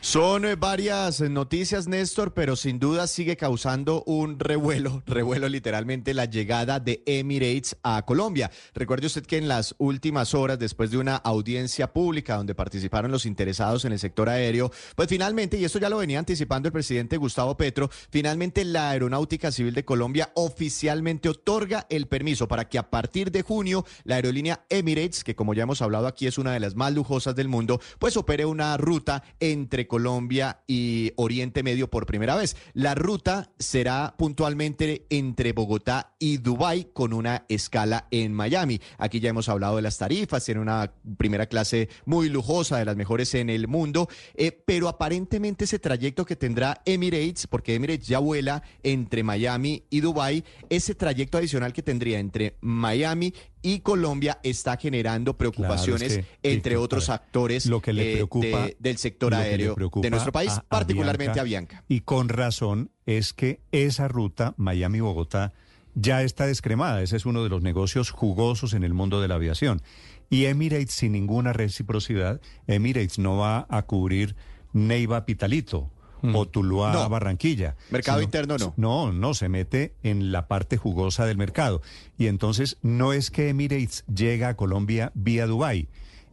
Son 0.01 0.45
eh, 0.45 0.55
varias 0.55 1.19
eh, 1.19 1.27
noticias, 1.27 1.89
Néstor, 1.89 2.33
pero 2.33 2.55
sin 2.55 2.79
duda 2.79 3.05
sigue 3.05 3.35
causando 3.35 4.01
un 4.05 4.39
revuelo, 4.39 5.03
revuelo 5.05 5.49
literalmente 5.49 6.13
la 6.13 6.23
llegada 6.23 6.79
de 6.79 7.03
Emirates 7.05 7.75
a 7.83 8.05
Colombia. 8.05 8.49
Recuerde 8.73 9.07
usted 9.07 9.25
que 9.25 9.37
en 9.37 9.49
las 9.49 9.75
últimas 9.77 10.33
horas, 10.33 10.57
después 10.57 10.89
de 10.89 10.97
una 10.99 11.17
audiencia 11.17 11.91
pública 11.91 12.37
donde 12.37 12.55
participaron 12.55 13.11
los 13.11 13.25
interesados 13.25 13.83
en 13.83 13.91
el 13.91 13.99
sector 13.99 14.29
aéreo, 14.29 14.71
pues 14.95 15.09
finalmente, 15.09 15.57
y 15.57 15.65
esto 15.65 15.79
ya 15.79 15.89
lo 15.89 15.97
venía 15.97 16.17
anticipando 16.17 16.69
el 16.69 16.73
presidente 16.73 17.17
Gustavo 17.17 17.57
Petro, 17.57 17.89
finalmente 18.09 18.63
la 18.63 18.91
Aeronáutica 18.91 19.51
Civil 19.51 19.73
de 19.73 19.83
Colombia 19.83 20.31
oficialmente 20.35 21.27
otorga 21.27 21.85
el 21.89 22.07
permiso 22.07 22.47
para 22.47 22.69
que 22.69 22.77
a 22.77 22.89
partir 22.89 23.31
de 23.31 23.41
junio 23.41 23.85
la 24.05 24.15
aerolínea 24.15 24.65
Emirates, 24.69 25.25
que 25.25 25.35
como 25.35 25.53
ya 25.53 25.63
hemos 25.63 25.81
hablado 25.81 26.07
aquí 26.07 26.25
es 26.25 26.37
una 26.37 26.53
de 26.53 26.61
las 26.61 26.75
más 26.75 26.93
lujosas 26.93 27.35
del 27.35 27.49
mundo, 27.49 27.81
pues 27.99 28.15
opere 28.15 28.45
una 28.45 28.77
ruta 28.77 29.23
entre 29.41 29.88
Colombia 29.89 30.61
y 30.65 31.11
Oriente 31.17 31.63
Medio 31.63 31.89
por 31.89 32.05
primera 32.05 32.37
vez. 32.37 32.55
La 32.73 32.95
ruta 32.95 33.51
será 33.59 34.15
puntualmente 34.17 35.05
entre 35.09 35.51
Bogotá 35.51 36.13
y 36.17 36.37
Dubái 36.37 36.91
con 36.93 37.11
una 37.11 37.45
escala 37.49 38.07
en 38.11 38.31
Miami. 38.33 38.79
Aquí 38.97 39.19
ya 39.19 39.31
hemos 39.31 39.49
hablado 39.49 39.75
de 39.75 39.81
las 39.81 39.97
tarifas, 39.97 40.47
en 40.47 40.59
una 40.59 40.93
primera 41.17 41.47
clase 41.47 41.89
muy 42.05 42.29
lujosa, 42.29 42.77
de 42.77 42.85
las 42.85 42.95
mejores 42.95 43.35
en 43.35 43.49
el 43.49 43.67
mundo, 43.67 44.07
eh, 44.35 44.51
pero 44.51 44.87
aparentemente 44.87 45.65
ese 45.65 45.79
trayecto 45.79 46.25
que 46.25 46.37
tendrá 46.37 46.81
Emirates, 46.85 47.47
porque 47.47 47.75
Emirates 47.75 48.07
ya 48.07 48.19
vuela 48.19 48.63
entre 48.83 49.23
Miami 49.23 49.83
y 49.89 49.99
Dubái, 49.99 50.45
ese 50.69 50.95
trayecto 50.95 51.37
adicional 51.37 51.73
que 51.73 51.83
tendría 51.83 52.19
entre 52.19 52.55
Miami 52.61 53.33
y 53.61 53.79
Colombia 53.79 54.39
está 54.43 54.77
generando 54.77 55.35
preocupaciones 55.37 56.21
entre 56.43 56.77
otros 56.77 57.09
actores 57.09 57.65
lo 57.65 57.81
que 57.81 57.93
le 57.93 58.11
eh, 58.11 58.13
preocupa, 58.15 58.47
de- 58.65 58.77
del 58.79 58.97
sector 58.97 59.33
aéreo 59.33 59.75
de 60.01 60.09
nuestro 60.09 60.31
país, 60.31 60.51
a- 60.51 60.57
a 60.57 60.63
particularmente 60.63 61.39
a 61.39 61.43
Bianca. 61.43 61.83
Y 61.87 62.01
con 62.01 62.29
razón 62.29 62.91
es 63.05 63.33
que 63.33 63.59
esa 63.71 64.07
ruta 64.07 64.53
Miami-Bogotá 64.57 65.53
ya 65.95 66.21
está 66.23 66.45
descremada. 66.47 67.01
Ese 67.01 67.17
es 67.17 67.25
uno 67.25 67.43
de 67.43 67.49
los 67.49 67.61
negocios 67.61 68.11
jugosos 68.11 68.73
en 68.73 68.83
el 68.83 68.93
mundo 68.93 69.21
de 69.21 69.27
la 69.27 69.35
aviación. 69.35 69.81
Y 70.29 70.45
Emirates, 70.45 70.91
sin 70.93 71.11
ninguna 71.13 71.53
reciprocidad, 71.53 72.39
Emirates 72.67 73.17
no 73.19 73.37
va 73.37 73.65
a 73.69 73.81
cubrir 73.81 74.35
Neiva 74.73 75.25
Pitalito. 75.25 75.91
O 76.21 76.47
Tuluá 76.47 76.93
No. 76.93 77.09
Barranquilla. 77.09 77.75
Mercado 77.91 78.21
interno 78.21 78.57
no. 78.57 78.73
No, 78.77 79.11
no, 79.13 79.33
se 79.33 79.49
mete 79.49 79.93
en 80.03 80.31
la 80.31 80.47
parte 80.47 80.77
jugosa 80.77 81.25
del 81.25 81.37
mercado. 81.37 81.81
Y 82.17 82.27
entonces 82.27 82.77
no 82.81 83.13
es 83.13 83.31
que 83.31 83.49
Emirates 83.49 84.03
llega 84.13 84.49
a 84.49 84.55
Colombia 84.55 85.11
vía 85.15 85.47
Dubái, 85.47 85.87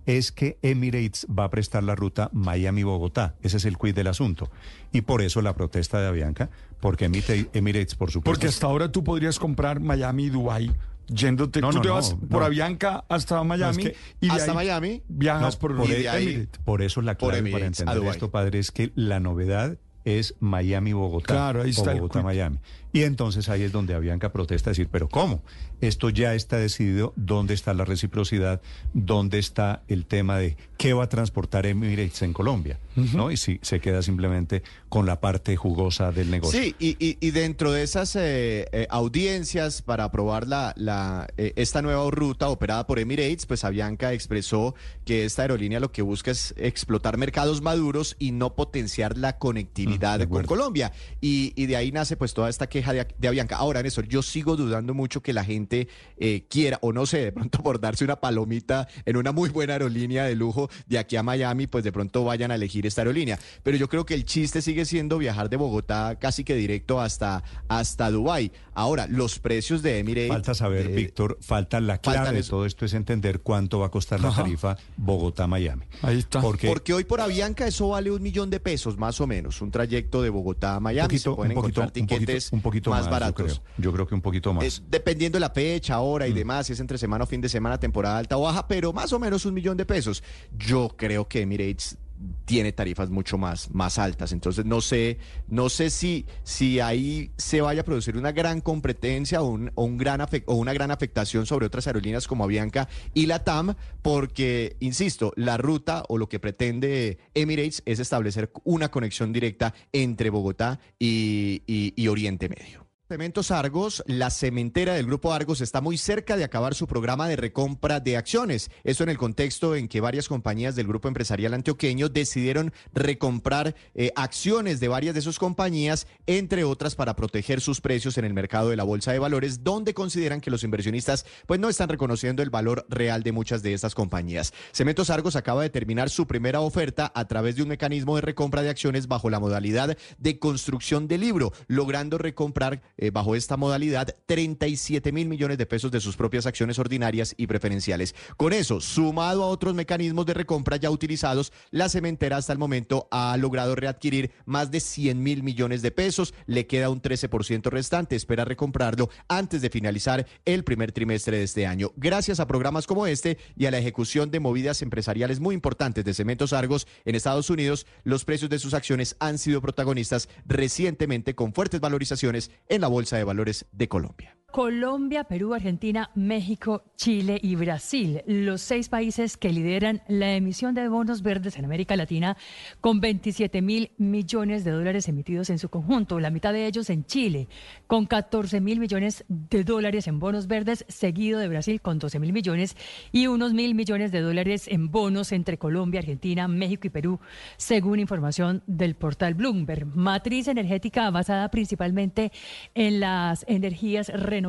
es 0.07 0.31
que 0.33 0.57
Emirates 0.63 1.27
va 1.29 1.45
a 1.45 1.51
prestar 1.51 1.83
la 1.83 1.95
ruta 1.97 2.31
Miami-Bogotá. 2.33 3.35
Ese 3.43 3.57
es 3.57 3.65
el 3.65 3.77
quid 3.77 3.95
del 3.95 4.07
asunto. 4.07 4.51
Y 4.93 5.01
por 5.01 5.21
eso 5.23 5.43
la 5.43 5.55
protesta 5.55 6.01
de 6.01 6.07
Avianca, 6.07 6.49
porque 6.81 7.09
Emite- 7.11 7.49
Emirates, 7.53 7.95
por 7.97 8.11
supuesto... 8.11 8.31
Porque 8.31 8.47
hasta 8.47 8.67
ahora 8.67 8.93
tú 8.93 9.03
podrías 9.03 9.39
comprar 9.39 9.81
Miami 9.81 10.25
y 10.27 10.31
Dubái 10.31 10.73
yéndote. 11.09 11.61
No, 11.61 11.71
tú 11.71 11.77
no, 11.77 11.83
te 11.83 11.89
vas 11.89 12.17
no. 12.21 12.29
por 12.29 12.43
Avianca 12.43 13.05
hasta 13.09 13.43
Miami 13.45 13.83
es 13.85 13.91
que- 13.91 13.97
y 14.21 14.27
de 14.29 14.33
hasta 14.33 14.51
ahí 14.53 14.57
Miami. 14.57 15.03
viajas 15.09 15.57
por, 15.57 15.77
por, 15.77 15.91
e- 15.91 16.09
ahí 16.09 16.49
por 16.65 16.83
eso 16.83 17.03
la 17.03 17.17
Por 17.17 17.33
clave 17.33 17.51
para 17.51 17.67
entender 17.67 18.03
esto, 18.05 18.31
padre, 18.31 18.59
es 18.59 18.71
que 18.71 18.93
la 18.95 19.21
novedad 19.21 19.79
es 20.05 20.35
Miami-Bogotá. 20.41 21.27
Claro, 21.27 21.63
ahí 21.63 21.71
está 21.71 21.93
Bogotá-Miami. 21.95 22.59
Y 22.97 23.03
entonces 23.03 23.49
ahí 23.51 23.63
es 23.63 23.73
donde 23.73 23.95
Avianca 23.95 24.33
protesta, 24.33 24.71
decir, 24.71 24.89
pero 24.91 25.09
¿cómo? 25.09 25.43
Esto 25.83 26.09
ya 26.09 26.35
está 26.35 26.57
decidido, 26.57 27.13
¿dónde 27.17 27.53
está 27.53 27.75
la 27.75 27.85
reciprocidad? 27.85 28.63
¿Dónde 28.95 29.39
está 29.39 29.83
el 29.89 30.07
tema 30.07 30.39
de 30.39 30.57
qué 30.79 30.95
va 30.95 31.05
a 31.05 31.09
transportar 31.11 31.67
Emirates 31.67 32.23
en 32.23 32.33
Colombia? 32.33 32.79
¿No? 33.13 33.31
Y 33.31 33.37
si 33.37 33.59
se 33.61 33.79
queda 33.79 34.01
simplemente 34.01 34.63
con 34.89 35.05
la 35.05 35.21
parte 35.21 35.55
jugosa 35.57 36.13
del 36.13 36.31
negocio. 36.31 36.59
Sí, 36.59 36.75
y, 36.79 36.97
y- 36.99 37.19
y 37.21 37.31
dentro 37.33 37.71
de 37.71 37.83
esas 37.83 38.17
eh, 38.17 38.67
eh, 38.73 38.87
audiencias 38.89 39.83
para 39.83 40.05
aprobar 40.05 40.47
la, 40.47 40.73
la, 40.79 41.27
eh, 41.37 41.53
esta 41.57 41.83
nueva 41.83 42.11
ruta 42.11 42.49
operada 42.49 42.87
por 42.87 42.99
Emirates, 42.99 43.45
pues 43.45 43.65
Avianca 43.65 44.15
expresó 44.15 44.75
que 45.05 45.27
esta 45.27 45.43
aerolínea 45.43 45.79
lo 45.79 45.93
que 45.93 46.01
busca 46.01 46.31
es 46.31 46.55
explotar 46.57 47.19
mercados 47.19 47.61
maduros 47.61 48.17
y 48.19 48.33
no 48.33 48.55
potenciar 48.55 49.19
la 49.19 49.37
conectividad 49.37 50.19
de 50.19 50.27
con. 50.27 50.47
Colombia. 50.47 50.93
Y, 51.21 51.53
y 51.55 51.67
de 51.67 51.77
ahí 51.77 51.93
nace 51.93 52.17
pues 52.17 52.33
toda 52.33 52.49
esta 52.49 52.67
queja 52.69 52.86
de, 52.93 53.07
de 53.19 53.29
Avianca. 53.29 53.57
Ahora, 53.57 53.83
Néstor, 53.83 54.07
yo 54.09 54.23
sigo 54.23 54.57
dudando 54.57 54.95
mucho 54.95 55.23
que 55.23 55.33
la 55.33 55.45
gente 55.45 55.89
eh, 56.19 56.45
quiera, 56.49 56.79
o 56.83 56.93
no 56.93 57.07
sé, 57.07 57.19
de 57.19 57.33
pronto 57.33 57.63
por 57.63 57.81
darse 57.81 58.05
una 58.05 58.17
palomita 58.17 58.89
en 59.05 59.17
una 59.17 59.33
muy 59.33 59.49
buena 59.51 59.75
aerolínea 59.75 60.25
de 60.25 60.35
lujo 60.35 60.69
de 60.87 60.99
aquí 60.99 61.17
a 61.17 61.23
Miami, 61.23 61.67
pues 61.67 61.85
de 61.85 61.93
pronto 61.93 62.25
vayan 62.25 62.51
a 62.51 62.55
elegir 62.57 62.87
esta 62.87 63.03
aerolínea. 63.03 63.39
Pero 63.63 63.77
yo 63.77 63.89
creo 63.89 64.05
que 64.07 64.15
el 64.15 64.25
chiste 64.25 64.63
sigue 64.63 64.85
siendo 64.85 65.19
viajar 65.19 65.49
de 65.51 65.57
Bogotá 65.57 66.17
casi 66.19 66.45
que 66.45 66.55
directo 66.55 67.01
hasta, 67.01 67.43
hasta 67.69 68.11
Dubái. 68.11 68.53
Ahora, 68.75 69.07
los 69.07 69.39
precios 69.39 69.83
de 69.83 69.99
Emirates... 69.99 70.29
Falta 70.29 70.55
saber, 70.55 70.89
de- 70.89 70.95
Víctor, 70.95 71.39
falta 71.41 71.81
la 71.81 71.95
faltan 71.95 72.25
clave 72.25 72.43
de 72.43 72.43
todo 72.43 72.67
esto 72.67 72.85
es 72.85 72.93
entender 72.95 73.41
cuánto 73.41 73.79
va 73.79 73.87
a 73.87 73.91
costar 73.91 74.21
la 74.21 74.35
tarifa 74.35 74.77
Bogotá-Miami. 74.97 75.85
Ahí 76.03 76.19
está. 76.19 76.41
Porque, 76.41 76.67
Porque 76.69 76.93
hoy 76.93 77.05
por 77.05 77.21
Avianca 77.21 77.67
eso 77.67 77.89
vale 77.89 78.11
un 78.11 78.23
millón 78.23 78.51
de 78.51 78.61
pesos, 78.61 78.99
más 78.99 79.21
o 79.21 79.27
menos. 79.27 79.61
Un 79.63 79.71
trayecto 79.71 80.23
de 80.23 80.29
Bogotá 80.31 80.77
a 80.77 80.81
Miami. 80.81 81.05
un 81.05 81.09
poquito, 81.09 81.31
Se 81.31 81.37
pueden 81.37 81.53
un 81.57 81.63
poquito, 81.63 81.81
encontrar 81.81 82.03
un 82.03 82.07
poquito, 82.07 82.19
tiquetes 82.27 82.53
un 82.53 82.61
poquito 82.67 82.91
más, 82.91 83.03
más, 83.03 83.11
baratos. 83.11 83.55
Yo 83.55 83.63
creo. 83.63 83.75
Yo 83.79 83.93
creo 83.93 84.07
que 84.07 84.15
un 84.15 84.23
poquito 84.23 84.53
más. 84.53 84.65
Es 84.65 84.83
dependiendo 84.89 85.37
de 85.37 85.41
la 85.41 85.51
fecha, 85.51 86.01
hora 86.01 86.27
y 86.27 86.33
demás, 86.33 86.67
si 86.67 86.73
es 86.73 86.81
entre 86.81 86.99
semana 86.99 87.25
o 87.25 87.27
fin 87.27 87.41
de 87.41 87.49
semana, 87.49 87.79
temporada 87.79 88.19
alta 88.19 88.37
o 88.37 88.43
baja, 88.43 88.67
pero 88.67 88.93
más 88.93 89.13
o 89.13 89.19
menos 89.19 89.47
un 89.47 89.55
millón 89.55 89.77
de 89.77 89.87
pesos. 89.87 90.23
Yo 90.57 90.95
creo 90.97 91.29
que 91.29 91.43
Emirates 91.43 91.97
tiene 92.45 92.73
tarifas 92.73 93.11
mucho 93.11 93.39
más, 93.39 93.75
más 93.75 93.99
altas. 93.99 94.33
Entonces 94.33 94.65
no 94.65 94.81
sé, 94.81 95.19
no 95.49 95.69
sé 95.69 95.91
si, 95.91 96.27
si 96.45 96.81
ahí 96.81 97.31
se 97.37 97.61
vaya 97.61 97.83
a 97.83 97.85
producir 97.85 98.17
una 98.17 98.33
gran 98.33 98.61
competencia 98.61 99.43
o, 99.43 99.49
un, 99.49 99.99
gran 99.99 100.21
o 100.47 100.55
una 100.55 100.73
gran 100.73 100.91
afectación 100.91 101.47
sobre 101.47 101.67
otras 101.67 101.87
aerolíneas 101.87 102.27
como 102.27 102.45
Avianca 102.45 102.89
y 103.15 103.27
la 103.27 103.45
TAM, 103.45 103.75
porque, 104.03 104.77
insisto, 104.81 105.33
la 105.37 105.57
ruta 105.57 106.05
o 106.09 106.19
lo 106.19 106.29
que 106.29 106.39
pretende 106.39 107.19
Emirates 107.35 107.83
es 107.85 107.99
establecer 107.99 108.51
una 108.65 108.91
conexión 108.91 109.33
directa 109.33 109.75
entre 109.93 110.31
Bogotá 110.31 110.81
y 110.99 112.09
Oriente 112.09 112.49
Medio. 112.49 112.86
Cementos 113.09 113.53
Argos, 113.53 114.03
la 114.09 114.31
cementera 114.31 114.95
del 114.95 115.07
Grupo 115.07 115.33
Argos 115.33 115.61
está 115.61 115.81
muy 115.81 115.97
cerca 115.97 116.37
de 116.37 116.43
acabar 116.43 116.75
su 116.75 116.89
programa 116.89 117.29
de 117.29 117.37
recompra 117.37 118.01
de 118.01 118.17
acciones. 118.17 118.69
Esto 118.83 119.05
en 119.05 119.11
el 119.11 119.17
contexto 119.17 119.77
en 119.77 119.87
que 119.87 120.01
varias 120.01 120.27
compañías 120.27 120.75
del 120.75 120.89
Grupo 120.89 121.07
Empresarial 121.07 121.55
Antioqueño 121.55 122.09
decidieron 122.09 122.73
recomprar 122.93 123.77
eh, 123.95 124.11
acciones 124.17 124.81
de 124.81 124.89
varias 124.89 125.15
de 125.15 125.23
sus 125.23 125.39
compañías, 125.39 126.09
entre 126.27 126.65
otras 126.65 126.97
para 126.97 127.15
proteger 127.15 127.61
sus 127.61 127.81
precios 127.81 128.19
en 128.19 128.25
el 128.25 128.35
mercado 128.35 128.71
de 128.71 128.77
la 128.77 128.83
Bolsa 128.83 129.13
de 129.13 129.21
Valores, 129.21 129.63
donde 129.63 129.95
consideran 129.95 130.41
que 130.41 130.51
los 130.51 130.65
inversionistas 130.65 131.27
pues 131.47 131.61
no 131.61 131.69
están 131.69 131.89
reconociendo 131.89 132.43
el 132.43 132.51
valor 132.51 132.87
real 132.89 133.23
de 133.23 133.31
muchas 133.31 133.63
de 133.63 133.73
estas 133.73 133.95
compañías. 133.95 134.53
Cementos 134.73 135.11
Argos 135.11 135.37
acaba 135.37 135.63
de 135.63 135.71
terminar 135.71 136.11
su 136.11 136.27
primera 136.27 136.61
oferta 136.61 137.13
a 137.15 137.29
través 137.29 137.55
de 137.55 137.63
un 137.63 137.69
mecanismo 137.69 138.17
de 138.17 138.23
recompra 138.23 138.63
de 138.63 138.71
acciones 138.71 139.07
bajo 139.07 139.31
la 139.31 139.39
modalidad 139.39 139.97
de 140.19 140.39
construcción 140.41 141.07
de 141.07 141.19
libro, 141.19 141.53
logrando 141.69 142.19
recomprar 142.19 142.83
eh, 142.99 143.11
bajo 143.11 143.37
esta 143.37 143.57
modalidad 143.57 144.15
37 144.27 145.13
mil 145.13 145.29
millones 145.29 145.59
de 145.59 145.67
pesos 145.67 145.91
de 145.91 146.01
sus 146.01 146.17
propias 146.17 146.47
acciones 146.47 146.79
ordinarias 146.79 147.35
y 147.37 147.47
preferenciales. 147.47 148.15
Con 148.37 148.53
eso, 148.53 148.81
sumado 148.81 149.43
a 149.43 149.49
otros 149.49 149.75
mecanismos 149.75 150.27
de 150.27 150.35
recompra 150.35 150.77
ya 150.77 150.91
utilizados, 150.91 151.53
la 151.71 151.89
cementera 151.89 152.37
hasta 152.37 152.53
el 152.53 152.59
momento 152.59 153.09
ha 153.11 153.37
logrado 153.37 153.75
readquirir 153.75 154.33
más 154.45 154.71
de 154.71 154.81
100 154.81 155.23
mil 155.23 155.43
millones 155.43 155.83
de 155.83 155.91
pesos. 155.91 156.35
Le 156.47 156.67
queda 156.67 156.91
un 156.91 157.03
13% 157.03 157.71
restante. 157.71 158.17
Espera 158.17 158.45
recomprarlo 158.45 159.11
antes 159.29 159.63
de 159.63 159.71
finalizar 159.71 160.27
el 160.45 160.65
primer 160.65 160.93
trimestre 160.93 161.39
de 161.39 161.45
este 161.45 161.67
año. 161.67 161.93
Gracias 161.97 162.41
a 162.41 162.47
programas 162.47 162.87
como 162.87 163.07
este 163.07 163.39
y 163.57 163.67
a 163.67 163.71
la 163.71 163.79
ejecución 163.79 164.31
de 164.31 164.41
movidas 164.41 164.83
empresariales 164.83 165.41
muy 165.41 165.55
importantes 165.55 166.05
de 166.05 166.15
Cementos 166.15 166.53
Argos 166.53 166.87
en 167.05 167.15
Estados 167.15 167.51
Unidos, 167.51 167.87
los 168.05 168.25
precios 168.25 168.51
de 168.51 168.59
sus 168.59 168.75
acciones 168.75 169.17
han 169.21 169.39
sido 169.39 169.61
protagonistas 169.61 170.29
recientemente 170.47 171.35
con 171.35 171.53
fuertes 171.53 171.81
valorizaciones 171.81 172.51
en 172.69 172.81
la 172.81 172.86
Bolsa 172.89 173.17
de 173.17 173.25
Valores 173.25 173.67
de 173.73 173.89
Colombia. 173.89 174.36
Colombia, 174.57 175.25
Perú, 175.25 175.53
Argentina, 175.53 176.11
México, 176.15 176.83
Chile 176.97 177.39
y 177.43 177.57
Brasil, 177.57 178.23
los 178.27 178.63
seis 178.63 178.89
países 178.89 179.37
que 179.37 179.53
lideran 179.53 180.01
la 180.09 180.35
emisión 180.35 180.75
de 180.75 180.89
bonos 180.89 181.21
verdes 181.21 181.59
en 181.59 181.67
América 181.67 181.95
Latina, 181.95 182.39
con 182.81 183.03
27 183.03 183.61
mil 183.61 183.91
millones 183.99 184.65
de 184.65 184.71
dólares 184.71 185.09
emitidos 185.09 185.51
en 185.51 185.59
su 185.59 185.69
conjunto, 185.69 186.21
la 186.21 186.31
mitad 186.31 186.55
de 186.55 186.67
ellos 186.67 186.89
en 186.89 187.05
Chile, 187.05 187.49
con 187.87 188.07
14 188.07 188.63
mil 188.63 188.81
millones 188.81 189.27
de 189.29 189.63
dólares 189.63 190.07
en 190.07 190.21
bonos 190.21 190.47
verdes, 190.47 190.87
seguido 190.89 191.39
de 191.39 191.49
Brasil 191.49 191.83
con 191.83 191.99
12 191.99 192.19
mil 192.19 192.33
millones 192.33 192.79
y 193.13 193.27
unos 193.27 193.53
mil 193.53 193.75
millones 193.75 194.11
de 194.11 194.23
dólares 194.23 194.69
en 194.69 194.91
bonos 194.91 195.33
entre 195.33 195.59
Colombia, 195.59 196.01
Argentina, 196.01 196.49
México 196.49 196.87
y 196.87 196.91
Perú, 196.91 197.21
según 197.59 198.01
información 198.01 198.63
del 198.67 198.95
portal 198.95 199.35
Bloomberg. 199.35 199.85
Matriz 199.95 200.49
energética 200.49 201.11
basada 201.11 201.51
principalmente 201.51 202.33
en 202.75 203.01
las 203.01 203.45
energías 203.49 204.09
renovables 204.09 204.46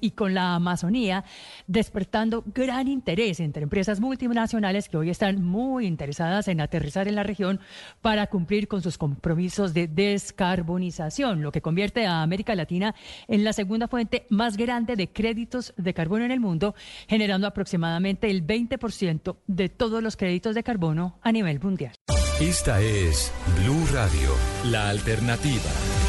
y 0.00 0.12
con 0.12 0.34
la 0.34 0.54
Amazonía, 0.54 1.24
despertando 1.66 2.44
gran 2.46 2.88
interés 2.88 3.40
entre 3.40 3.62
empresas 3.62 4.00
multinacionales 4.00 4.88
que 4.88 4.96
hoy 4.96 5.10
están 5.10 5.42
muy 5.42 5.86
interesadas 5.86 6.48
en 6.48 6.60
aterrizar 6.60 7.08
en 7.08 7.16
la 7.16 7.22
región 7.22 7.60
para 8.00 8.26
cumplir 8.28 8.68
con 8.68 8.82
sus 8.82 8.98
compromisos 8.98 9.74
de 9.74 9.88
descarbonización, 9.88 11.42
lo 11.42 11.52
que 11.52 11.62
convierte 11.62 12.06
a 12.06 12.22
América 12.22 12.54
Latina 12.54 12.94
en 13.28 13.44
la 13.44 13.52
segunda 13.52 13.88
fuente 13.88 14.26
más 14.30 14.56
grande 14.56 14.96
de 14.96 15.08
créditos 15.08 15.74
de 15.76 15.94
carbono 15.94 16.24
en 16.24 16.30
el 16.30 16.40
mundo, 16.40 16.74
generando 17.08 17.46
aproximadamente 17.46 18.30
el 18.30 18.46
20% 18.46 19.36
de 19.46 19.68
todos 19.68 20.02
los 20.02 20.16
créditos 20.16 20.54
de 20.54 20.62
carbono 20.62 21.18
a 21.22 21.32
nivel 21.32 21.60
mundial. 21.60 21.92
Esta 22.40 22.80
es 22.80 23.32
Blue 23.58 23.84
Radio, 23.92 24.30
la 24.64 24.88
alternativa. 24.88 25.99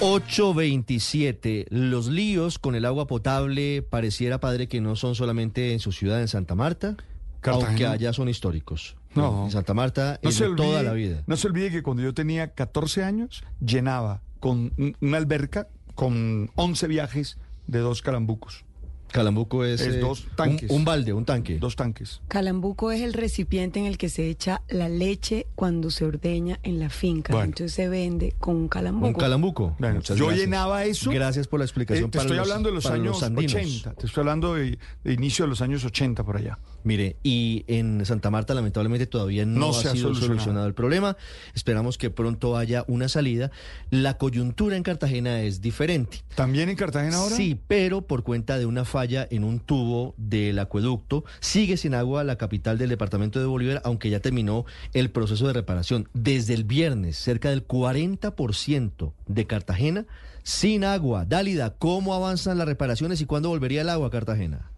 827. 0.00 1.66
Los 1.70 2.06
líos 2.08 2.58
con 2.58 2.74
el 2.74 2.84
agua 2.84 3.06
potable 3.06 3.82
pareciera, 3.82 4.38
padre, 4.40 4.68
que 4.68 4.80
no 4.80 4.96
son 4.96 5.14
solamente 5.14 5.72
en 5.72 5.80
su 5.80 5.92
ciudad, 5.92 6.20
en 6.20 6.28
Santa 6.28 6.54
Marta, 6.54 6.96
aunque 7.42 7.86
allá 7.86 8.12
son 8.12 8.28
históricos. 8.28 8.96
No. 9.14 9.46
En 9.46 9.50
Santa 9.50 9.74
Marta 9.74 10.20
No 10.22 10.30
es 10.30 10.36
se 10.36 10.48
de 10.48 10.54
toda 10.54 10.80
olvide- 10.80 10.84
la 10.84 10.92
vida. 10.92 11.22
No 11.26 11.36
se 11.36 11.48
olvide 11.48 11.70
que 11.70 11.82
cuando 11.82 12.02
yo 12.02 12.14
tenía 12.14 12.52
14 12.54 13.02
años, 13.02 13.42
llenaba 13.64 14.22
con 14.40 14.72
un- 14.78 14.96
una 15.00 15.16
alberca 15.16 15.68
con 15.94 16.50
11 16.54 16.86
viajes 16.86 17.38
de 17.66 17.80
dos 17.80 18.02
calambucos. 18.02 18.64
Calambuco 19.12 19.64
es, 19.64 19.80
eh, 19.80 19.98
dos 19.98 20.26
tanques. 20.36 20.70
un 20.70 20.84
balde, 20.84 21.12
un 21.12 21.24
tanque. 21.24 21.58
Dos 21.58 21.76
tanques. 21.76 22.20
Calambuco 22.28 22.90
es 22.92 23.00
el 23.02 23.12
recipiente 23.12 23.80
en 23.80 23.86
el 23.86 23.98
que 23.98 24.08
se 24.08 24.28
echa 24.28 24.62
la 24.68 24.88
leche 24.88 25.46
cuando 25.54 25.90
se 25.90 26.04
ordeña 26.04 26.60
en 26.62 26.78
la 26.78 26.90
finca. 26.90 27.32
Bueno. 27.32 27.46
Entonces 27.46 27.72
se 27.72 27.88
vende 27.88 28.34
con 28.38 28.56
un 28.56 28.68
calambuco. 28.68 29.06
Un 29.08 29.14
calambuco. 29.14 29.76
Bueno, 29.78 30.00
yo 30.02 30.14
gracias. 30.16 30.38
llenaba 30.38 30.84
eso. 30.84 31.10
Gracias 31.10 31.46
por 31.48 31.58
la 31.60 31.64
explicación. 31.64 32.06
Eh, 32.06 32.10
te 32.10 32.18
para 32.18 32.24
estoy 32.26 32.36
los- 32.38 32.46
hablando 32.48 32.68
de 32.68 32.74
los 32.74 32.86
años 32.86 33.22
andinos. 33.22 33.54
80. 33.54 33.94
Te 33.94 34.06
estoy 34.06 34.20
hablando 34.20 34.54
de, 34.54 34.78
de 35.04 35.12
inicio 35.12 35.44
de 35.44 35.48
los 35.50 35.60
años 35.62 35.84
80 35.84 36.24
por 36.24 36.36
allá. 36.36 36.58
Mire, 36.84 37.16
y 37.22 37.64
en 37.66 38.04
Santa 38.06 38.30
Marta 38.30 38.54
lamentablemente 38.54 39.06
todavía 39.06 39.44
no, 39.44 39.58
No 39.58 39.68
ha 39.70 39.72
se 39.72 39.88
ha 39.88 39.92
sido 39.92 40.04
solucionado. 40.08 40.26
solucionado 40.28 40.66
el 40.66 40.74
problema. 40.74 41.16
Esperamos 41.54 41.98
que 41.98 42.08
pronto 42.10 42.56
haya 42.56 42.84
una 42.86 43.08
salida. 43.08 43.50
La 43.90 44.16
coyuntura 44.16 44.76
en 44.76 44.82
Cartagena 44.82 45.42
es 45.42 45.60
diferente. 45.60 46.22
¿También 46.34 46.68
en 46.68 46.76
Cartagena 46.76 47.16
ahora? 47.16 47.34
Sí, 47.36 47.58
pero 47.66 48.02
por 48.02 48.22
cuenta 48.22 48.58
de 48.58 48.66
una 48.66 48.84
falla 48.98 49.28
en 49.30 49.44
un 49.44 49.60
tubo 49.60 50.12
del 50.16 50.58
acueducto, 50.58 51.22
sigue 51.38 51.76
sin 51.76 51.94
agua 51.94 52.24
la 52.24 52.34
capital 52.34 52.78
del 52.78 52.88
departamento 52.88 53.38
de 53.38 53.46
Bolívar, 53.46 53.80
aunque 53.84 54.10
ya 54.10 54.18
terminó 54.18 54.64
el 54.92 55.12
proceso 55.12 55.46
de 55.46 55.52
reparación. 55.52 56.08
Desde 56.14 56.54
el 56.54 56.64
viernes, 56.64 57.16
cerca 57.16 57.50
del 57.50 57.64
40% 57.64 59.12
de 59.28 59.46
Cartagena 59.46 60.06
sin 60.42 60.82
agua. 60.82 61.26
Dálida, 61.26 61.76
¿cómo 61.78 62.12
avanzan 62.12 62.58
las 62.58 62.66
reparaciones 62.66 63.20
y 63.20 63.26
cuándo 63.26 63.50
volvería 63.50 63.82
el 63.82 63.88
agua 63.88 64.08
a 64.08 64.10
Cartagena? 64.10 64.68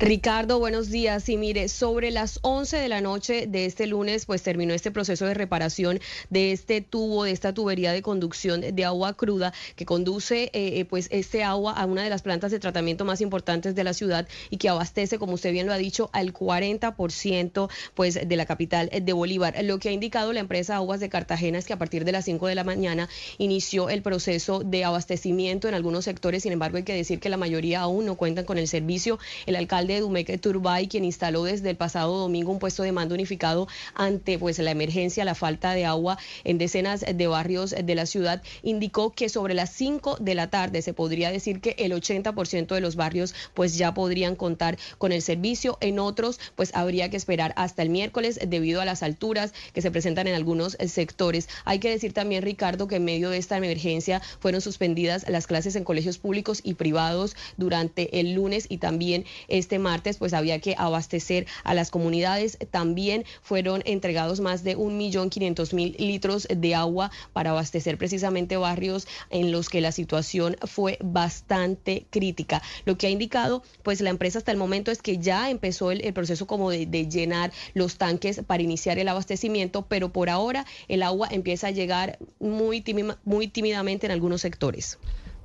Ricardo, 0.00 0.60
buenos 0.60 0.90
días. 0.90 1.28
Y 1.28 1.36
mire, 1.36 1.68
sobre 1.68 2.12
las 2.12 2.38
11 2.42 2.76
de 2.76 2.88
la 2.88 3.00
noche 3.00 3.46
de 3.48 3.66
este 3.66 3.88
lunes, 3.88 4.26
pues 4.26 4.42
terminó 4.44 4.72
este 4.72 4.92
proceso 4.92 5.26
de 5.26 5.34
reparación 5.34 5.98
de 6.30 6.52
este 6.52 6.80
tubo, 6.80 7.24
de 7.24 7.32
esta 7.32 7.52
tubería 7.52 7.92
de 7.92 8.00
conducción 8.00 8.60
de 8.60 8.84
agua 8.84 9.14
cruda 9.14 9.52
que 9.74 9.86
conduce 9.86 10.50
eh, 10.52 10.84
pues 10.84 11.08
este 11.10 11.42
agua 11.42 11.72
a 11.72 11.84
una 11.84 12.04
de 12.04 12.10
las 12.10 12.22
plantas 12.22 12.52
de 12.52 12.60
tratamiento 12.60 13.04
más 13.04 13.20
importantes 13.20 13.74
de 13.74 13.82
la 13.82 13.92
ciudad 13.92 14.28
y 14.50 14.58
que 14.58 14.68
abastece, 14.68 15.18
como 15.18 15.34
usted 15.34 15.50
bien 15.50 15.66
lo 15.66 15.72
ha 15.72 15.78
dicho, 15.78 16.10
al 16.12 16.32
40% 16.32 17.68
pues 17.94 18.20
de 18.26 18.36
la 18.36 18.46
capital 18.46 18.90
de 19.02 19.12
Bolívar. 19.12 19.56
Lo 19.64 19.80
que 19.80 19.88
ha 19.88 19.92
indicado 19.92 20.32
la 20.32 20.40
empresa 20.40 20.76
Aguas 20.76 21.00
de 21.00 21.08
Cartagena 21.08 21.58
es 21.58 21.66
que 21.66 21.72
a 21.72 21.78
partir 21.78 22.04
de 22.04 22.12
las 22.12 22.24
5 22.24 22.46
de 22.46 22.54
la 22.54 22.62
mañana 22.62 23.08
inició 23.38 23.88
el 23.88 24.02
proceso 24.02 24.60
de 24.60 24.84
abastecimiento 24.84 25.66
en 25.66 25.74
algunos 25.74 26.04
sectores, 26.04 26.44
sin 26.44 26.52
embargo 26.52 26.76
hay 26.76 26.84
que 26.84 26.94
decir 26.94 27.18
que 27.18 27.28
la 27.28 27.36
mayoría 27.36 27.80
aún 27.80 28.06
no 28.06 28.14
cuentan 28.14 28.44
con 28.44 28.58
el 28.58 28.68
servicio. 28.68 29.18
El 29.46 29.56
alcalde 29.56 29.94
de 29.94 30.00
Dumeque 30.00 30.38
Turbay, 30.38 30.88
quien 30.88 31.04
instaló 31.04 31.44
desde 31.44 31.70
el 31.70 31.76
pasado 31.76 32.18
domingo 32.18 32.52
un 32.52 32.58
puesto 32.58 32.82
de 32.82 32.92
mando 32.92 33.14
unificado 33.14 33.68
ante 33.94 34.38
pues 34.38 34.58
la 34.58 34.70
emergencia, 34.70 35.24
la 35.24 35.34
falta 35.34 35.72
de 35.72 35.84
agua 35.84 36.18
en 36.44 36.58
decenas 36.58 37.04
de 37.12 37.26
barrios 37.26 37.74
de 37.82 37.94
la 37.94 38.06
ciudad, 38.06 38.42
indicó 38.62 39.12
que 39.12 39.28
sobre 39.28 39.54
las 39.54 39.70
5 39.70 40.18
de 40.20 40.34
la 40.34 40.50
tarde 40.50 40.82
se 40.82 40.92
podría 40.92 41.30
decir 41.30 41.60
que 41.60 41.74
el 41.78 41.92
80% 41.92 42.74
de 42.74 42.80
los 42.80 42.96
barrios 42.96 43.34
pues 43.54 43.76
ya 43.76 43.94
podrían 43.94 44.36
contar 44.36 44.78
con 44.98 45.12
el 45.12 45.22
servicio. 45.22 45.78
En 45.80 45.98
otros 45.98 46.40
pues 46.54 46.74
habría 46.74 47.10
que 47.10 47.16
esperar 47.16 47.52
hasta 47.56 47.82
el 47.82 47.90
miércoles 47.90 48.38
debido 48.46 48.80
a 48.80 48.84
las 48.84 49.02
alturas 49.02 49.52
que 49.72 49.82
se 49.82 49.90
presentan 49.90 50.26
en 50.26 50.34
algunos 50.34 50.76
sectores. 50.86 51.48
Hay 51.64 51.78
que 51.78 51.90
decir 51.90 52.12
también, 52.12 52.42
Ricardo, 52.42 52.88
que 52.88 52.96
en 52.96 53.04
medio 53.04 53.30
de 53.30 53.38
esta 53.38 53.56
emergencia 53.56 54.20
fueron 54.40 54.60
suspendidas 54.60 55.28
las 55.28 55.46
clases 55.46 55.76
en 55.76 55.84
colegios 55.84 56.18
públicos 56.18 56.60
y 56.62 56.74
privados 56.74 57.36
durante 57.56 58.20
el 58.20 58.34
lunes 58.34 58.66
y 58.68 58.78
también 58.78 59.24
este 59.48 59.78
martes 59.78 60.16
pues 60.16 60.32
había 60.32 60.60
que 60.60 60.74
abastecer 60.78 61.46
a 61.64 61.74
las 61.74 61.90
comunidades. 61.90 62.58
También 62.70 63.24
fueron 63.42 63.82
entregados 63.84 64.40
más 64.40 64.64
de 64.64 64.76
un 64.76 64.96
millón 64.96 65.30
quinientos 65.30 65.72
mil 65.74 65.94
litros 65.98 66.46
de 66.50 66.74
agua 66.74 67.10
para 67.32 67.50
abastecer 67.50 67.98
precisamente 67.98 68.56
barrios 68.56 69.06
en 69.30 69.52
los 69.52 69.68
que 69.68 69.80
la 69.80 69.92
situación 69.92 70.56
fue 70.66 70.98
bastante 71.02 72.06
crítica. 72.10 72.62
Lo 72.84 72.96
que 72.98 73.06
ha 73.06 73.10
indicado 73.10 73.62
pues 73.82 74.00
la 74.00 74.10
empresa 74.10 74.38
hasta 74.38 74.52
el 74.52 74.58
momento 74.58 74.90
es 74.90 75.02
que 75.02 75.18
ya 75.18 75.50
empezó 75.50 75.90
el, 75.90 76.04
el 76.04 76.12
proceso 76.12 76.46
como 76.46 76.70
de, 76.70 76.86
de 76.86 77.08
llenar 77.08 77.52
los 77.74 77.96
tanques 77.96 78.40
para 78.46 78.62
iniciar 78.62 78.98
el 78.98 79.08
abastecimiento, 79.08 79.86
pero 79.86 80.12
por 80.12 80.30
ahora 80.30 80.66
el 80.88 81.02
agua 81.02 81.28
empieza 81.30 81.68
a 81.68 81.70
llegar 81.70 82.18
muy, 82.40 82.80
tímida- 82.80 83.18
muy 83.24 83.48
tímidamente 83.48 84.06
en 84.06 84.12
algunos 84.12 84.40
sectores. 84.40 84.98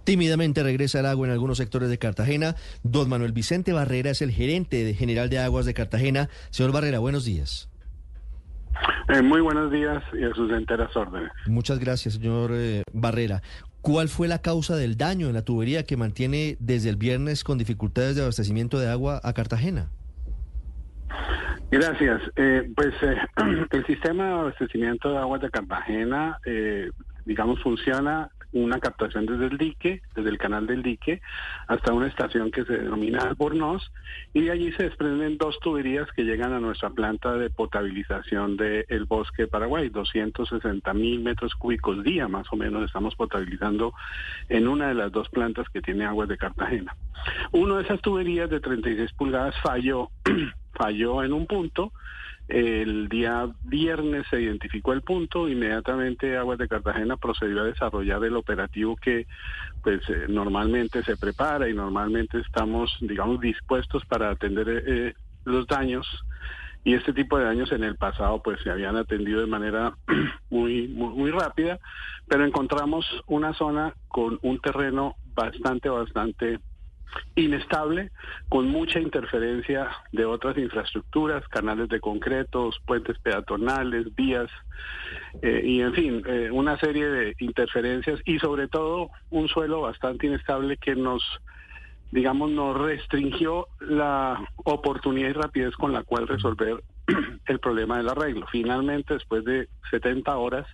Tímidamente 0.03 0.63
regresa 0.63 0.99
el 0.99 1.05
agua 1.05 1.27
en 1.27 1.33
algunos 1.33 1.57
sectores 1.57 1.89
de 1.89 1.97
Cartagena. 1.97 2.55
Don 2.83 3.09
Manuel 3.09 3.31
Vicente 3.31 3.71
Barrera 3.71 4.11
es 4.11 4.21
el 4.21 4.31
gerente 4.31 4.83
de 4.83 4.93
general 4.93 5.29
de 5.29 5.39
aguas 5.39 5.65
de 5.65 5.73
Cartagena. 5.73 6.29
Señor 6.49 6.73
Barrera, 6.73 6.99
buenos 6.99 7.25
días. 7.25 7.69
Eh, 9.09 9.21
muy 9.21 9.41
buenos 9.41 9.71
días 9.71 10.03
y 10.13 10.23
a 10.23 10.33
sus 10.33 10.51
enteras 10.51 10.95
órdenes. 10.95 11.31
Muchas 11.47 11.79
gracias, 11.79 12.15
señor 12.15 12.51
eh, 12.53 12.83
Barrera. 12.91 13.41
¿Cuál 13.81 14.07
fue 14.07 14.27
la 14.27 14.41
causa 14.41 14.75
del 14.75 14.97
daño 14.97 15.27
en 15.27 15.33
la 15.33 15.41
tubería 15.41 15.83
que 15.83 15.97
mantiene 15.97 16.57
desde 16.59 16.89
el 16.89 16.95
viernes 16.95 17.43
con 17.43 17.57
dificultades 17.57 18.15
de 18.15 18.21
abastecimiento 18.21 18.79
de 18.79 18.89
agua 18.89 19.19
a 19.23 19.33
Cartagena? 19.33 19.89
Gracias. 21.69 22.21
Eh, 22.35 22.71
pues 22.75 22.93
el 23.71 23.85
sistema 23.85 24.25
de 24.25 24.31
abastecimiento 24.31 25.11
de 25.11 25.17
aguas 25.17 25.41
de 25.41 25.49
Cartagena, 25.49 26.37
eh, 26.45 26.91
digamos, 27.25 27.61
funciona 27.61 28.29
una 28.53 28.79
captación 28.79 29.25
desde 29.25 29.47
el 29.47 29.57
dique, 29.57 30.01
desde 30.15 30.29
el 30.29 30.37
canal 30.37 30.67
del 30.67 30.83
dique, 30.83 31.21
hasta 31.67 31.93
una 31.93 32.07
estación 32.07 32.51
que 32.51 32.63
se 32.65 32.77
denomina 32.77 33.19
Albornoz, 33.19 33.91
y 34.33 34.41
de 34.41 34.51
allí 34.51 34.71
se 34.73 34.83
desprenden 34.83 35.37
dos 35.37 35.59
tuberías 35.59 36.09
que 36.11 36.23
llegan 36.23 36.53
a 36.53 36.59
nuestra 36.59 36.89
planta 36.89 37.33
de 37.33 37.49
potabilización 37.49 38.57
del 38.57 39.05
bosque 39.05 39.43
de 39.43 39.47
Paraguay, 39.47 39.89
260 39.89 40.93
mil 40.93 41.19
metros 41.21 41.55
cúbicos 41.55 42.03
día 42.03 42.27
más 42.27 42.47
o 42.51 42.55
menos 42.55 42.83
estamos 42.83 43.15
potabilizando 43.15 43.93
en 44.49 44.67
una 44.67 44.89
de 44.89 44.95
las 44.95 45.11
dos 45.11 45.29
plantas 45.29 45.67
que 45.69 45.81
tiene 45.81 46.05
aguas 46.05 46.29
de 46.29 46.37
Cartagena. 46.37 46.95
Una 47.51 47.77
de 47.77 47.83
esas 47.83 48.01
tuberías 48.01 48.49
de 48.49 48.59
36 48.59 49.11
pulgadas 49.13 49.55
falló, 49.61 50.09
falló 50.73 51.23
en 51.23 51.33
un 51.33 51.47
punto, 51.47 51.91
El 52.47 53.07
día 53.07 53.49
viernes 53.63 54.25
se 54.29 54.41
identificó 54.41 54.91
el 54.91 55.01
punto, 55.01 55.47
inmediatamente 55.47 56.37
Aguas 56.37 56.57
de 56.57 56.67
Cartagena 56.67 57.15
procedió 57.15 57.61
a 57.61 57.65
desarrollar 57.65 58.23
el 58.23 58.35
operativo 58.35 58.97
que 58.97 59.27
pues 59.81 60.01
eh, 60.09 60.25
normalmente 60.27 61.03
se 61.03 61.15
prepara 61.15 61.69
y 61.69 61.73
normalmente 61.73 62.39
estamos, 62.39 62.95
digamos, 62.99 63.39
dispuestos 63.39 64.05
para 64.05 64.29
atender 64.29 64.83
eh, 64.85 65.13
los 65.45 65.67
daños. 65.67 66.05
Y 66.85 66.95
este 66.95 67.13
tipo 67.13 67.37
de 67.37 67.45
daños 67.45 67.71
en 67.71 67.85
el 67.85 67.95
pasado 67.95 68.41
pues 68.43 68.59
se 68.61 68.69
habían 68.69 68.97
atendido 68.97 69.39
de 69.39 69.47
manera 69.47 69.95
muy, 70.49 70.89
muy 70.89 71.31
rápida, 71.31 71.79
pero 72.27 72.45
encontramos 72.45 73.05
una 73.25 73.53
zona 73.53 73.93
con 74.09 74.37
un 74.41 74.59
terreno 74.59 75.15
bastante, 75.33 75.87
bastante 75.87 76.59
inestable, 77.35 78.11
con 78.49 78.67
mucha 78.67 78.99
interferencia 78.99 79.89
de 80.11 80.25
otras 80.25 80.57
infraestructuras, 80.57 81.47
canales 81.47 81.89
de 81.89 81.99
concretos, 81.99 82.79
puentes 82.85 83.17
peatonales, 83.19 84.13
vías, 84.15 84.49
eh, 85.41 85.61
y 85.63 85.81
en 85.81 85.93
fin, 85.93 86.23
eh, 86.27 86.49
una 86.51 86.77
serie 86.79 87.07
de 87.07 87.35
interferencias 87.39 88.19
y 88.25 88.39
sobre 88.39 88.67
todo 88.67 89.09
un 89.29 89.47
suelo 89.47 89.81
bastante 89.81 90.27
inestable 90.27 90.77
que 90.77 90.95
nos 90.95 91.23
digamos, 92.13 92.51
nos 92.51 92.77
restringió 92.77 93.67
la 93.79 94.39
oportunidad 94.65 95.29
y 95.29 95.33
rapidez 95.33 95.75
con 95.75 95.93
la 95.93 96.03
cual 96.03 96.27
resolver 96.27 96.83
el 97.47 97.59
problema 97.59 97.97
del 97.97 98.09
arreglo. 98.09 98.45
Finalmente, 98.51 99.15
después 99.15 99.43
de 99.43 99.67
70 99.89 100.37
horas, 100.37 100.67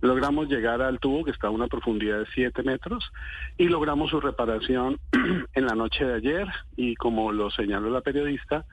logramos 0.00 0.48
llegar 0.48 0.82
al 0.82 0.98
tubo 0.98 1.24
que 1.24 1.30
está 1.30 1.48
a 1.48 1.50
una 1.50 1.66
profundidad 1.66 2.20
de 2.20 2.26
7 2.34 2.62
metros 2.62 3.10
y 3.58 3.68
logramos 3.68 4.10
su 4.10 4.20
reparación 4.20 4.98
en 5.54 5.66
la 5.66 5.74
noche 5.74 6.04
de 6.04 6.14
ayer 6.14 6.48
y 6.76 6.94
como 6.96 7.32
lo 7.32 7.50
señaló 7.50 7.90
la 7.90 8.00
periodista, 8.00 8.64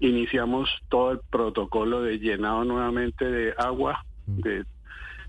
iniciamos 0.00 0.68
todo 0.88 1.12
el 1.12 1.20
protocolo 1.30 2.02
de 2.02 2.18
llenado 2.18 2.64
nuevamente 2.64 3.24
de 3.24 3.54
agua 3.56 4.04
de, 4.26 4.64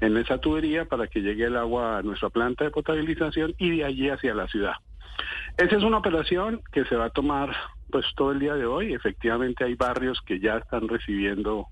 en 0.02 0.18
esa 0.18 0.40
tubería 0.40 0.86
para 0.86 1.08
que 1.08 1.22
llegue 1.22 1.46
el 1.46 1.58
agua 1.58 1.98
a 1.98 2.04
nuestra 2.04 2.30
planta 2.30 2.64
de 2.64 2.72
potabilización 2.72 3.54
y 3.58 3.78
de 3.78 3.86
allí 3.86 4.10
hacia 4.10 4.34
la 4.34 4.48
ciudad. 4.48 4.74
Esa 5.58 5.76
es 5.76 5.84
una 5.84 5.98
operación 5.98 6.62
que 6.72 6.86
se 6.86 6.96
va 6.96 7.06
a 7.06 7.10
tomar 7.10 7.56
pues 7.90 8.06
todo 8.16 8.32
el 8.32 8.40
día 8.40 8.56
de 8.56 8.66
hoy. 8.66 8.94
Efectivamente 8.94 9.64
hay 9.64 9.76
barrios 9.76 10.22
que 10.22 10.40
ya 10.40 10.58
están 10.58 10.88
recibiendo 10.88 11.68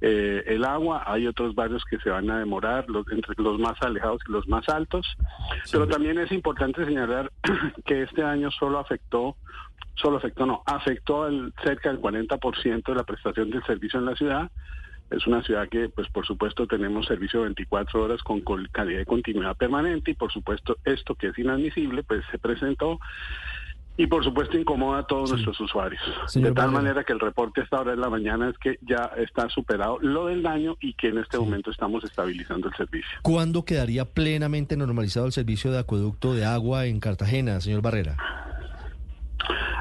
eh, 0.00 0.42
el 0.46 0.64
agua, 0.64 1.04
hay 1.06 1.26
otros 1.26 1.54
barrios 1.54 1.84
que 1.88 1.98
se 1.98 2.10
van 2.10 2.30
a 2.30 2.38
demorar, 2.38 2.88
los, 2.88 3.06
entre 3.10 3.34
los 3.38 3.58
más 3.58 3.80
alejados 3.80 4.20
y 4.28 4.32
los 4.32 4.46
más 4.48 4.68
altos, 4.68 5.06
pero 5.70 5.86
también 5.86 6.18
es 6.18 6.30
importante 6.32 6.84
señalar 6.84 7.30
que 7.86 8.02
este 8.02 8.22
año 8.22 8.50
solo 8.50 8.78
afectó, 8.78 9.36
solo 9.94 10.18
afectó, 10.18 10.46
no, 10.46 10.62
afectó 10.66 11.24
al, 11.24 11.54
cerca 11.62 11.90
del 11.90 12.00
40% 12.00 12.84
de 12.84 12.94
la 12.94 13.04
prestación 13.04 13.50
del 13.50 13.64
servicio 13.64 13.98
en 13.98 14.06
la 14.06 14.16
ciudad. 14.16 14.50
Es 15.10 15.26
una 15.26 15.42
ciudad 15.42 15.68
que, 15.68 15.88
pues 15.90 16.08
por 16.08 16.26
supuesto, 16.26 16.66
tenemos 16.66 17.06
servicio 17.06 17.42
24 17.42 18.02
horas 18.02 18.22
con 18.22 18.40
calidad 18.72 18.98
de 18.98 19.06
continuidad 19.06 19.56
permanente 19.56 20.10
y 20.10 20.14
por 20.14 20.32
supuesto 20.32 20.76
esto 20.84 21.14
que 21.14 21.28
es 21.28 21.38
inadmisible, 21.38 22.02
pues 22.02 22.24
se 22.30 22.38
presentó 22.38 22.98
y 23.96 24.06
por 24.06 24.24
supuesto 24.24 24.58
incomoda 24.58 25.00
a 25.00 25.06
todos 25.06 25.30
nuestros 25.30 25.60
usuarios. 25.60 26.02
de 26.34 26.52
tal 26.52 26.72
manera 26.72 27.04
que 27.04 27.12
el 27.12 27.20
reporte 27.20 27.60
hasta 27.60 27.78
ahora 27.78 27.92
de 27.92 27.98
la 27.98 28.10
mañana 28.10 28.50
es 28.50 28.58
que 28.58 28.78
ya 28.82 29.10
está 29.16 29.48
superado 29.48 29.98
lo 30.00 30.26
del 30.26 30.42
daño 30.42 30.76
y 30.80 30.94
que 30.94 31.08
en 31.08 31.18
este 31.18 31.38
momento 31.38 31.70
estamos 31.70 32.02
estabilizando 32.04 32.68
el 32.68 32.74
servicio. 32.74 33.18
¿Cuándo 33.22 33.64
quedaría 33.64 34.04
plenamente 34.04 34.76
normalizado 34.76 35.26
el 35.26 35.32
servicio 35.32 35.70
de 35.70 35.78
acueducto 35.78 36.34
de 36.34 36.44
agua 36.44 36.86
en 36.86 37.00
Cartagena, 37.00 37.60
señor 37.60 37.82
Barrera? 37.82 38.16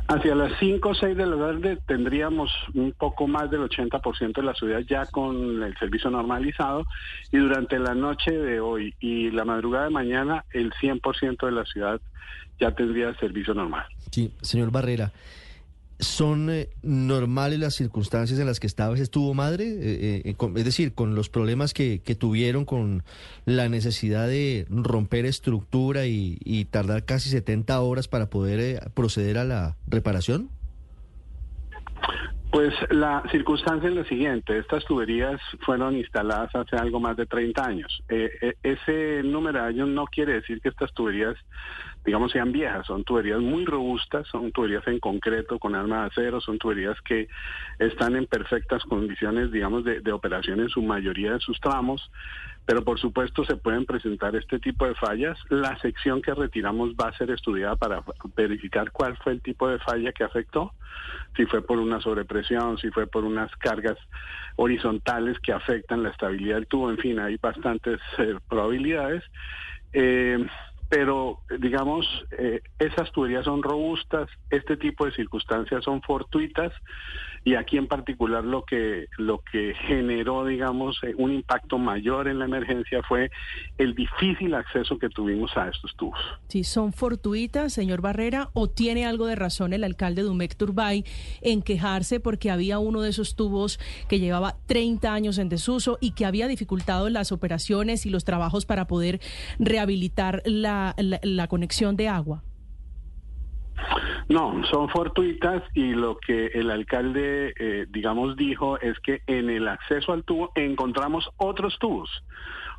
Hacia 0.08 0.36
las 0.36 0.52
5 0.60 0.90
o 0.90 0.94
6 0.94 1.16
de 1.16 1.26
la 1.26 1.38
tarde 1.38 1.78
tendríamos 1.88 2.52
un 2.74 2.92
poco 2.92 3.26
más 3.26 3.50
del 3.50 3.62
80% 3.62 4.34
de 4.34 4.44
la 4.44 4.54
ciudad 4.54 4.80
ya 4.82 5.06
con 5.06 5.64
el 5.64 5.76
servicio 5.78 6.10
normalizado 6.10 6.84
y 7.32 7.38
durante 7.38 7.80
la 7.80 7.96
noche 7.96 8.32
de 8.32 8.60
hoy 8.60 8.94
y 9.00 9.32
la 9.32 9.46
madrugada 9.46 9.86
de 9.86 9.92
mañana 9.92 10.44
el 10.52 10.74
100% 10.74 11.46
de 11.46 11.52
la 11.52 11.66
ciudad 11.66 12.02
ya 12.60 12.72
tendría 12.72 13.14
servicio 13.16 13.54
normal. 13.54 13.86
Sí, 14.14 14.32
señor 14.42 14.70
Barrera. 14.70 15.12
¿Son 15.98 16.52
eh, 16.52 16.70
normales 16.84 17.58
las 17.58 17.74
circunstancias 17.74 18.40
en 18.40 18.46
las 18.46 18.60
que 18.60 18.68
esta 18.68 18.88
vez 18.90 19.00
estuvo 19.00 19.34
madre? 19.34 19.66
Eh, 19.66 20.22
eh, 20.24 20.36
es 20.56 20.66
decir, 20.66 20.94
con 20.94 21.16
los 21.16 21.30
problemas 21.30 21.74
que, 21.74 22.00
tuvieron, 22.20 22.64
con 22.64 23.02
la 23.46 23.70
necesidad 23.70 24.28
de 24.28 24.68
romper 24.70 25.26
estructura 25.26 26.06
y, 26.06 26.38
y 26.46 26.66
tardar 26.66 27.06
casi 27.06 27.32
70 27.32 27.82
horas 27.82 28.08
para 28.08 28.30
poder 28.30 28.92
proceder 28.94 29.40
a 29.40 29.46
la 29.46 29.78
reparación? 29.88 30.50
Pues 32.52 32.72
la 32.92 33.24
circunstancia 33.32 33.90
es 33.90 33.96
la 33.96 34.06
siguiente, 34.06 34.60
estas 34.60 34.86
tuberías 34.86 35.42
fueron 35.62 35.98
instaladas 35.98 36.54
hace 36.54 36.76
algo 36.76 37.00
más 37.00 37.18
de 37.18 37.26
30 37.26 37.66
años. 37.66 38.04
Ese 38.62 39.24
número 39.24 39.60
de 39.60 39.70
años 39.70 39.90
no 39.90 40.06
quiere 40.06 40.34
decir 40.34 40.62
que 40.62 40.70
estas 40.70 40.94
tuberías, 40.94 41.36
digamos, 42.06 42.32
sean 42.32 42.52
viejas, 42.52 42.86
son 42.86 43.04
tuberías 43.04 43.40
muy 43.40 43.66
robustas, 43.66 44.28
son 44.28 44.52
tuberías 44.52 44.86
en 44.88 45.00
concreto 45.00 45.60
con 45.60 45.76
arma 45.76 46.02
de 46.02 46.08
acero, 46.08 46.42
son 46.42 46.58
tuberías 46.58 47.00
que 47.02 47.28
están 47.80 48.16
en 48.16 48.26
perfectas 48.26 48.84
condiciones, 48.84 49.52
digamos, 49.52 49.84
de, 49.84 50.02
de 50.02 50.12
operación 50.12 50.60
en 50.60 50.70
su 50.70 50.82
mayoría 50.82 51.34
de 51.34 51.40
sus 51.40 51.60
tramos 51.60 52.10
pero 52.66 52.84
por 52.84 53.00
supuesto 53.00 53.44
se 53.44 53.58
pueden 53.58 53.86
presentar 53.86 54.36
este 54.36 54.60
tipo 54.60 54.88
de 54.88 54.96
fallas. 54.96 55.38
La 55.50 55.78
sección 55.80 56.22
que 56.22 56.34
retiramos 56.34 56.92
va 56.92 57.10
a 57.10 57.18
ser 57.18 57.30
estudiada 57.32 57.76
para 57.76 58.04
verificar 58.36 58.92
cuál 58.92 59.18
fue 59.18 59.34
el 59.34 59.42
tipo 59.42 59.68
de 59.68 59.80
falla 59.80 60.14
que 60.14 60.24
afectó, 60.24 60.72
si 61.36 61.46
fue 61.46 61.62
por 61.62 61.80
una 61.80 62.00
sobrepresión, 62.00 62.78
si 62.78 62.90
fue 62.92 63.08
por 63.08 63.26
unas 63.26 63.54
cargas 63.58 63.98
horizontales 64.56 65.40
que 65.40 65.52
afectan 65.52 66.04
la 66.04 66.10
estabilidad 66.10 66.56
del 66.56 66.68
tubo, 66.68 66.90
en 66.90 66.98
fin, 66.98 67.20
hay 67.20 67.38
bastantes 67.38 68.00
eh, 68.18 68.36
probabilidades. 68.48 69.24
Eh, 69.92 70.46
pero 70.94 71.40
digamos, 71.60 72.06
eh, 72.38 72.62
esas 72.78 73.12
tuberías 73.12 73.46
son 73.46 73.64
robustas, 73.64 74.30
este 74.52 74.78
tipo 74.78 75.08
de 75.08 75.12
circunstancias 75.12 75.84
son 75.84 76.04
fortuitas 76.04 76.72
y 77.46 77.56
aquí 77.56 77.78
en 77.78 77.88
particular 77.88 78.44
lo 78.44 78.64
que 78.64 79.08
lo 79.18 79.40
que 79.40 79.74
generó 79.88 80.46
digamos 80.46 80.98
eh, 81.04 81.14
un 81.18 81.34
impacto 81.34 81.78
mayor 81.78 82.30
en 82.30 82.40
la 82.40 82.46
emergencia 82.46 83.02
fue 83.04 83.32
el 83.78 83.96
difícil 83.96 84.54
acceso 84.54 84.98
que 84.98 85.10
tuvimos 85.10 85.56
a 85.58 85.68
estos 85.68 85.96
tubos. 85.98 86.20
Sí, 86.48 86.64
son 86.64 86.94
fortuitas, 86.94 87.74
señor 87.74 88.02
Barrera, 88.02 88.50
o 88.54 88.70
tiene 88.70 89.06
algo 89.06 89.26
de 89.26 89.36
razón 89.36 89.74
el 89.74 89.84
alcalde 89.84 90.22
Dumec 90.22 90.56
Turbay 90.56 91.04
en 91.42 91.62
quejarse 91.62 92.20
porque 92.20 92.50
había 92.52 92.80
uno 92.80 93.02
de 93.02 93.10
esos 93.10 93.36
tubos 93.36 93.80
que 94.08 94.20
llevaba 94.20 94.56
30 94.68 95.14
años 95.14 95.38
en 95.38 95.50
desuso 95.50 95.98
y 96.00 96.12
que 96.12 96.26
había 96.26 96.48
dificultado 96.48 97.10
las 97.10 97.32
operaciones 97.32 98.06
y 98.06 98.10
los 98.10 98.24
trabajos 98.24 98.66
para 98.66 98.88
poder 98.88 99.20
rehabilitar 99.60 100.42
la, 100.46 100.83
la 100.98 101.48
conexión 101.48 101.96
de 101.96 102.10
agua. 102.10 102.44
No, 104.30 104.64
son 104.66 104.90
fortuitas 104.90 105.64
y 105.74 105.94
lo 105.94 106.18
que 106.18 106.48
el 106.48 106.72
alcalde, 106.72 107.54
eh, 107.60 107.86
digamos, 107.90 108.38
dijo 108.38 108.80
es 108.80 108.98
que 109.00 109.22
en 109.28 109.50
el 109.50 109.68
acceso 109.68 110.14
al 110.14 110.24
tubo 110.24 110.52
encontramos 110.56 111.30
otros 111.38 111.78
tubos, 111.80 112.10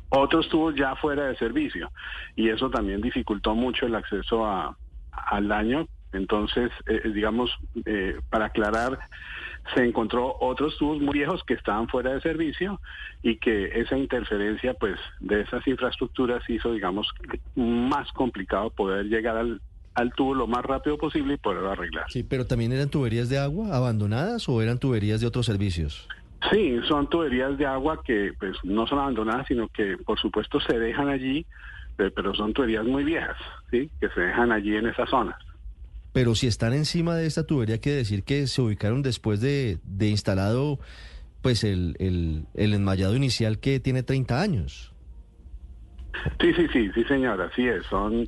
otros 0.09 0.49
tubos 0.49 0.75
ya 0.75 0.95
fuera 0.95 1.27
de 1.27 1.35
servicio 1.37 1.91
y 2.35 2.49
eso 2.49 2.69
también 2.69 3.01
dificultó 3.01 3.53
mucho 3.53 3.85
el 3.85 3.95
acceso 3.95 4.45
a, 4.45 4.75
al 5.11 5.47
daño. 5.47 5.87
Entonces, 6.15 6.71
eh, 6.87 7.01
eh, 7.03 7.09
digamos, 7.09 7.51
para 8.29 8.45
aclarar, 8.45 8.99
se 9.73 9.83
encontró 9.83 10.37
otros 10.39 10.77
tubos 10.77 11.01
muy 11.01 11.13
viejos 11.13 11.43
que 11.43 11.55
estaban 11.55 11.87
fuera 11.87 12.13
de 12.13 12.21
servicio 12.21 12.79
y 13.23 13.37
que 13.37 13.79
esa 13.79 13.97
interferencia, 13.97 14.73
pues, 14.73 14.99
de 15.19 15.41
esas 15.41 15.65
infraestructuras 15.67 16.47
hizo, 16.49 16.71
digamos, 16.73 17.07
más 17.55 18.11
complicado 18.11 18.69
poder 18.69 19.05
llegar 19.05 19.37
al 19.37 19.61
al 19.95 20.13
tubo 20.13 20.35
lo 20.35 20.45
más 20.45 20.63
rápido 20.63 20.97
posible 20.97 21.35
y 21.35 21.37
poderlo 21.37 21.71
arreglar. 21.71 22.05
Sí, 22.09 22.23
pero 22.23 22.45
también 22.45 22.71
eran 22.73 22.89
tuberías 22.89 23.29
de 23.29 23.39
agua 23.39 23.75
abandonadas 23.75 24.47
o 24.49 24.61
eran 24.61 24.77
tuberías 24.77 25.21
de 25.21 25.27
otros 25.27 25.45
servicios? 25.45 26.07
Sí, 26.51 26.77
son 26.87 27.09
tuberías 27.09 27.57
de 27.57 27.65
agua 27.65 28.01
que 28.03 28.33
pues 28.37 28.57
no 28.63 28.85
son 28.85 28.99
abandonadas, 28.99 29.47
sino 29.47 29.69
que 29.69 29.97
por 30.05 30.19
supuesto 30.19 30.59
se 30.59 30.77
dejan 30.77 31.07
allí, 31.07 31.45
eh, 31.97 32.11
pero 32.13 32.35
son 32.35 32.53
tuberías 32.53 32.85
muy 32.85 33.03
viejas, 33.03 33.37
¿sí? 33.71 33.89
Que 33.99 34.09
se 34.09 34.19
dejan 34.19 34.51
allí 34.51 34.75
en 34.75 34.87
esas 34.87 35.09
zonas. 35.09 35.37
Pero 36.15 36.33
si 36.33 36.47
están 36.47 36.71
encima 36.71 37.17
de 37.17 37.27
esta 37.27 37.45
tubería, 37.45 37.81
quiere 37.81 37.97
decir 37.97 38.23
que 38.23 38.47
se 38.47 38.61
ubicaron 38.61 39.01
después 39.01 39.41
de, 39.41 39.79
instalado 39.99 40.79
pues 41.41 41.65
el, 41.65 41.97
el, 41.99 42.73
enmayado 42.73 43.17
inicial 43.17 43.59
que 43.59 43.81
tiene 43.81 44.01
30 44.01 44.41
años. 44.41 44.93
Sí, 46.39 46.53
sí, 46.53 46.67
sí, 46.71 46.89
sí, 46.95 47.03
señora, 47.03 47.49
así 47.51 47.67
es. 47.67 47.85
Son, 47.87 48.25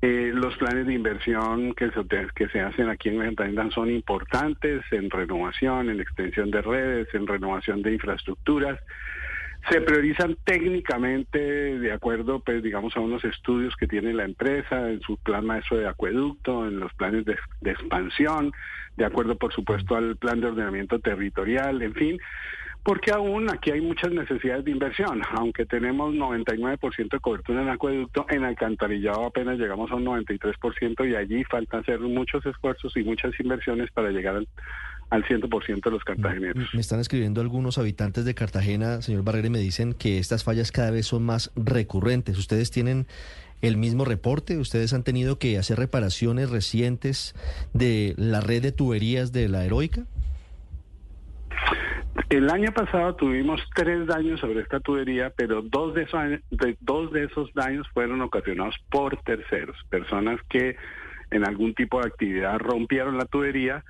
Eh, 0.00 0.30
los 0.32 0.56
planes 0.58 0.86
de 0.86 0.94
inversión 0.94 1.74
que 1.74 1.90
se, 1.90 2.04
que 2.36 2.48
se 2.50 2.60
hacen 2.60 2.88
aquí 2.88 3.08
en 3.08 3.18
Cartagena 3.18 3.68
son 3.70 3.90
importantes 3.90 4.84
en 4.92 5.10
renovación, 5.10 5.90
en 5.90 5.98
extensión 5.98 6.52
de 6.52 6.62
redes, 6.62 7.12
en 7.14 7.26
renovación 7.26 7.82
de 7.82 7.94
infraestructuras. 7.94 8.78
Se 9.70 9.80
priorizan 9.80 10.36
técnicamente 10.44 11.38
de 11.38 11.92
acuerdo, 11.92 12.40
pues, 12.40 12.62
digamos, 12.62 12.96
a 12.96 13.00
unos 13.00 13.24
estudios 13.24 13.74
que 13.76 13.86
tiene 13.86 14.12
la 14.12 14.24
empresa 14.24 14.90
en 14.90 15.00
su 15.00 15.16
plan 15.16 15.46
maestro 15.46 15.78
de 15.78 15.88
acueducto, 15.88 16.66
en 16.66 16.80
los 16.80 16.92
planes 16.94 17.24
de, 17.24 17.36
de 17.62 17.70
expansión, 17.70 18.52
de 18.96 19.04
acuerdo, 19.06 19.36
por 19.36 19.54
supuesto, 19.54 19.96
al 19.96 20.16
plan 20.16 20.40
de 20.40 20.48
ordenamiento 20.48 20.98
territorial, 20.98 21.80
en 21.82 21.94
fin 21.94 22.20
porque 22.84 23.10
aún 23.10 23.50
aquí 23.50 23.70
hay 23.70 23.80
muchas 23.80 24.12
necesidades 24.12 24.66
de 24.66 24.70
inversión, 24.70 25.22
aunque 25.32 25.64
tenemos 25.64 26.14
99% 26.14 27.08
de 27.10 27.18
cobertura 27.18 27.62
en 27.62 27.70
acueducto, 27.70 28.26
en 28.28 28.44
alcantarillado 28.44 29.24
apenas 29.24 29.58
llegamos 29.58 29.90
a 29.90 29.94
un 29.94 30.04
93% 30.04 31.10
y 31.10 31.16
allí 31.16 31.44
falta 31.44 31.78
hacer 31.78 31.98
muchos 32.00 32.44
esfuerzos 32.44 32.94
y 32.98 33.02
muchas 33.02 33.32
inversiones 33.40 33.90
para 33.90 34.10
llegar 34.10 34.36
al, 34.36 34.48
al 35.10 35.24
100% 35.24 35.82
de 35.82 35.90
los 35.90 36.04
cartageneros. 36.04 36.68
Me 36.74 36.80
están 36.80 37.00
escribiendo 37.00 37.40
algunos 37.40 37.78
habitantes 37.78 38.24
de 38.24 38.34
Cartagena, 38.34 39.02
señor 39.02 39.22
Barrera, 39.24 39.46
y 39.46 39.50
me 39.50 39.58
dicen 39.58 39.94
que 39.94 40.18
estas 40.18 40.44
fallas 40.44 40.72
cada 40.72 40.90
vez 40.90 41.06
son 41.06 41.24
más 41.24 41.50
recurrentes. 41.56 42.38
¿Ustedes 42.38 42.70
tienen 42.70 43.06
el 43.62 43.76
mismo 43.76 44.04
reporte? 44.04 44.58
¿Ustedes 44.58 44.92
han 44.92 45.04
tenido 45.04 45.38
que 45.38 45.58
hacer 45.58 45.78
reparaciones 45.78 46.50
recientes 46.50 47.34
de 47.72 48.14
la 48.16 48.40
red 48.40 48.62
de 48.62 48.72
tuberías 48.72 49.32
de 49.32 49.48
la 49.48 49.64
Heroica? 49.64 50.04
El 52.30 52.48
año 52.50 52.72
pasado 52.72 53.14
tuvimos 53.16 53.60
tres 53.74 54.06
daños 54.06 54.40
sobre 54.40 54.60
esta 54.60 54.80
tubería, 54.80 55.30
pero 55.36 55.62
dos 55.62 55.94
de, 55.94 56.02
esos, 56.02 56.20
dos 56.80 57.12
de 57.12 57.24
esos 57.24 57.52
daños 57.54 57.86
fueron 57.92 58.20
ocasionados 58.22 58.76
por 58.90 59.16
terceros, 59.22 59.76
personas 59.88 60.40
que 60.48 60.76
en 61.30 61.46
algún 61.46 61.74
tipo 61.74 62.00
de 62.00 62.06
actividad 62.06 62.58
rompieron 62.58 63.18
la 63.18 63.26
tubería 63.26 63.84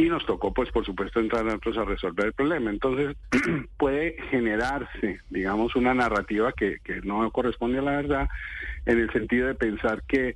y 0.00 0.08
nos 0.08 0.24
tocó, 0.24 0.52
pues, 0.54 0.70
por 0.70 0.84
supuesto, 0.84 1.20
entrar 1.20 1.44
nosotros 1.44 1.78
a 1.78 1.84
resolver 1.84 2.26
el 2.26 2.32
problema. 2.32 2.70
Entonces, 2.70 3.16
puede 3.76 4.16
generarse, 4.30 5.20
digamos, 5.28 5.76
una 5.76 5.94
narrativa 5.94 6.52
que, 6.52 6.78
que 6.82 7.00
no 7.02 7.30
corresponde 7.30 7.78
a 7.78 7.82
la 7.82 7.96
verdad, 7.96 8.28
en 8.86 8.98
el 8.98 9.12
sentido 9.12 9.48
de 9.48 9.54
pensar 9.54 10.02
que 10.06 10.34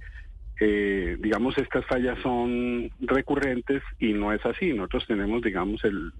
eh, 0.60 1.16
digamos, 1.18 1.58
estas 1.58 1.84
fallas 1.86 2.16
son 2.20 2.88
recurrentes 3.00 3.82
y 3.98 4.12
no 4.12 4.32
es 4.32 4.44
así. 4.46 4.72
Nosotros 4.72 5.06
tenemos, 5.06 5.42
digamos, 5.42 5.82
el, 5.84 6.12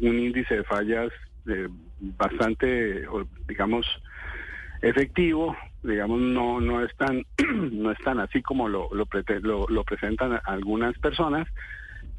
un 0.00 0.18
índice 0.18 0.56
de 0.56 0.64
fallas 0.64 1.12
eh, 1.46 1.68
bastante, 2.00 3.04
digamos, 3.46 3.86
efectivo. 4.80 5.56
Digamos, 5.82 6.20
no 6.20 6.60
no 6.60 6.82
es 6.82 6.94
tan 6.96 7.24
no 7.72 7.92
así 8.20 8.40
como 8.40 8.68
lo 8.68 8.88
lo, 8.92 9.66
lo, 9.68 9.84
presentan 9.84 10.40
algunas 10.44 10.96
personas. 10.98 11.48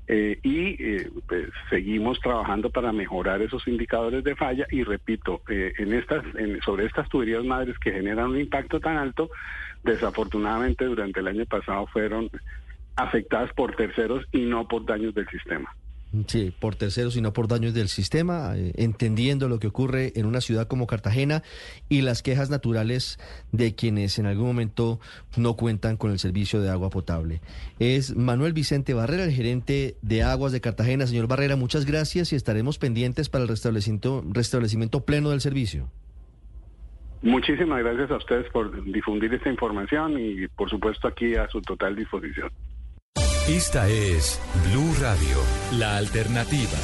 Eh, 0.07 0.37
y 0.43 0.83
eh, 0.83 1.09
pues, 1.27 1.47
seguimos 1.69 2.19
trabajando 2.19 2.69
para 2.69 2.91
mejorar 2.91 3.41
esos 3.41 3.65
indicadores 3.67 4.23
de 4.25 4.35
falla 4.35 4.67
y 4.69 4.83
repito 4.83 5.41
en 5.47 5.93
estas 5.93 6.25
sobre 6.65 6.87
estas 6.87 7.07
tuberías 7.07 7.45
madres 7.45 7.79
que 7.79 7.93
generan 7.93 8.31
un 8.31 8.39
impacto 8.39 8.81
tan 8.81 8.97
alto 8.97 9.29
desafortunadamente 9.83 10.83
durante 10.83 11.21
el 11.21 11.27
año 11.27 11.45
pasado 11.45 11.87
fueron 11.87 12.29
afectadas 12.97 13.53
por 13.53 13.75
terceros 13.75 14.25
y 14.33 14.41
no 14.41 14.67
por 14.67 14.85
daños 14.85 15.13
del 15.13 15.27
sistema. 15.29 15.73
Sí, 16.27 16.53
por 16.59 16.75
terceros 16.75 17.17
y 17.17 17.21
no 17.21 17.33
por 17.33 17.47
daños 17.47 17.73
del 17.73 17.87
sistema, 17.87 18.55
eh, 18.55 18.73
entendiendo 18.75 19.49
lo 19.49 19.57
que 19.59 19.65
ocurre 19.65 20.13
en 20.15 20.27
una 20.27 20.41
ciudad 20.41 20.67
como 20.67 20.85
Cartagena 20.85 21.41
y 21.89 22.01
las 22.01 22.21
quejas 22.21 22.51
naturales 22.51 23.17
de 23.51 23.73
quienes 23.73 24.19
en 24.19 24.27
algún 24.27 24.45
momento 24.45 24.99
no 25.37 25.55
cuentan 25.55 25.97
con 25.97 26.11
el 26.11 26.19
servicio 26.19 26.61
de 26.61 26.69
agua 26.69 26.91
potable. 26.91 27.41
Es 27.79 28.15
Manuel 28.15 28.53
Vicente 28.53 28.93
Barrera, 28.93 29.23
el 29.23 29.31
gerente 29.31 29.95
de 30.03 30.21
Aguas 30.21 30.51
de 30.51 30.61
Cartagena. 30.61 31.07
Señor 31.07 31.25
Barrera, 31.25 31.55
muchas 31.55 31.85
gracias 31.85 32.31
y 32.31 32.35
estaremos 32.35 32.77
pendientes 32.77 33.29
para 33.29 33.43
el 33.43 33.47
restablecimiento, 33.47 34.23
restablecimiento 34.29 35.05
pleno 35.05 35.31
del 35.31 35.41
servicio. 35.41 35.89
Muchísimas 37.23 37.81
gracias 37.81 38.11
a 38.11 38.17
ustedes 38.17 38.51
por 38.51 38.83
difundir 38.83 39.33
esta 39.33 39.49
información 39.49 40.19
y 40.19 40.47
por 40.49 40.69
supuesto 40.69 41.07
aquí 41.07 41.35
a 41.35 41.47
su 41.47 41.59
total 41.61 41.95
disposición. 41.95 42.51
Esta 43.49 43.89
es 43.89 44.39
Blue 44.69 44.95
Radio, 45.01 45.37
la 45.73 45.97
alternativa. 45.97 46.79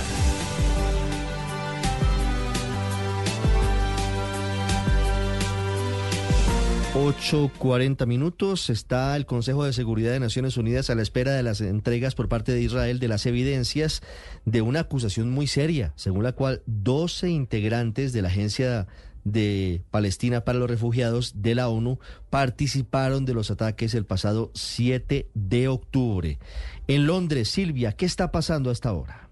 Ocho 6.96 7.50
cuarenta 7.58 8.06
minutos. 8.06 8.70
Está 8.70 9.16
el 9.16 9.26
Consejo 9.26 9.64
de 9.64 9.72
Seguridad 9.72 10.12
de 10.12 10.20
Naciones 10.20 10.58
Unidas 10.58 10.90
a 10.90 10.96
la 10.96 11.02
espera 11.02 11.32
de 11.32 11.44
las 11.44 11.62
entregas 11.62 12.14
por 12.14 12.28
parte 12.28 12.52
de 12.52 12.62
Israel 12.62 13.00
de 13.00 13.08
las 13.08 13.26
evidencias 13.26 14.02
de 14.44 14.62
una 14.62 14.82
acusación 14.82 15.30
muy 15.30 15.48
seria, 15.48 15.94
según 15.96 16.24
la 16.24 16.34
cual 16.34 16.62
12 16.66 17.30
integrantes 17.30 18.12
de 18.12 18.22
la 18.22 18.28
Agencia 18.28 18.88
de 19.24 19.82
Palestina 19.92 20.42
para 20.44 20.60
los 20.60 20.70
Refugiados 20.70 21.42
de 21.42 21.56
la 21.56 21.70
ONU 21.70 22.00
participaron 22.30 23.26
de 23.26 23.34
los 23.34 23.52
ataques 23.52 23.94
el 23.94 24.06
pasado 24.06 24.52
7 24.54 25.30
de 25.34 25.68
octubre. 25.68 26.40
En 26.88 27.06
Londres, 27.06 27.50
Silvia, 27.50 27.94
¿qué 27.94 28.06
está 28.06 28.32
pasando 28.32 28.72
hasta 28.72 28.90
ahora? 28.90 29.29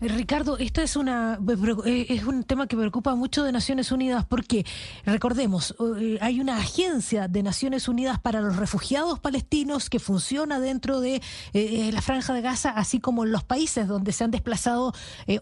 Eh, 0.00 0.08
Ricardo, 0.08 0.58
esto 0.58 0.80
es 0.80 0.96
una 0.96 1.38
eh, 1.86 2.06
es 2.08 2.24
un 2.24 2.44
tema 2.44 2.66
que 2.66 2.76
preocupa 2.76 3.14
mucho 3.14 3.44
de 3.44 3.52
Naciones 3.52 3.92
Unidas 3.92 4.24
porque 4.26 4.64
recordemos, 5.04 5.74
eh, 6.00 6.18
hay 6.20 6.40
una 6.40 6.58
agencia 6.58 7.28
de 7.28 7.42
Naciones 7.42 7.88
Unidas 7.88 8.18
para 8.18 8.40
los 8.40 8.56
refugiados 8.56 9.18
palestinos 9.18 9.90
que 9.90 9.98
funciona 9.98 10.60
dentro 10.60 11.00
de 11.00 11.22
la 11.54 12.02
franja 12.02 12.32
de 12.34 12.40
Gaza, 12.40 12.70
así 12.70 13.00
como 13.00 13.24
en 13.24 13.32
los 13.32 13.44
países 13.44 13.86
donde 13.86 14.12
se 14.12 14.24
han 14.24 14.30
desplazado 14.30 14.92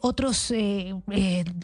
otros 0.01 0.52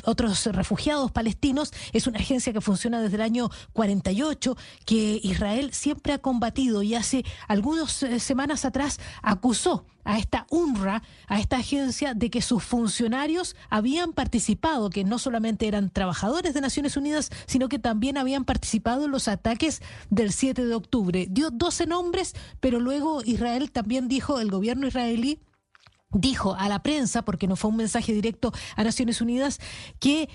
otros 0.04 0.46
refugiados 0.46 1.10
palestinos. 1.10 1.72
Es 1.92 2.06
una 2.06 2.18
agencia 2.18 2.52
que 2.52 2.60
funciona 2.60 3.00
desde 3.00 3.16
el 3.16 3.22
año 3.22 3.50
48 3.72 4.56
que 4.84 5.20
Israel 5.22 5.72
siempre 5.72 6.12
ha 6.12 6.18
combatido 6.18 6.82
y 6.82 6.94
hace 6.94 7.24
algunas 7.46 8.04
semanas 8.18 8.64
atrás 8.64 8.98
acusó 9.22 9.84
a 10.08 10.18
esta 10.18 10.46
UNRWA, 10.50 11.02
a 11.26 11.38
esta 11.38 11.58
agencia, 11.58 12.14
de 12.14 12.30
que 12.30 12.40
sus 12.40 12.64
funcionarios 12.64 13.54
habían 13.68 14.14
participado, 14.14 14.88
que 14.88 15.04
no 15.04 15.18
solamente 15.18 15.68
eran 15.68 15.90
trabajadores 15.90 16.54
de 16.54 16.62
Naciones 16.62 16.96
Unidas, 16.96 17.30
sino 17.46 17.68
que 17.68 17.78
también 17.78 18.16
habían 18.16 18.46
participado 18.46 19.04
en 19.04 19.10
los 19.10 19.28
ataques 19.28 19.82
del 20.08 20.32
7 20.32 20.64
de 20.64 20.74
octubre. 20.74 21.26
Dio 21.28 21.50
12 21.50 21.86
nombres, 21.86 22.34
pero 22.58 22.80
luego 22.80 23.20
Israel 23.22 23.70
también 23.70 24.08
dijo, 24.08 24.40
el 24.40 24.50
gobierno 24.50 24.86
israelí, 24.86 25.40
dijo 26.10 26.54
a 26.54 26.68
la 26.68 26.82
prensa, 26.82 27.22
porque 27.22 27.46
no 27.46 27.56
fue 27.56 27.70
un 27.70 27.76
mensaje 27.76 28.12
directo 28.12 28.52
a 28.76 28.84
Naciones 28.84 29.20
Unidas, 29.20 29.60
que 30.00 30.30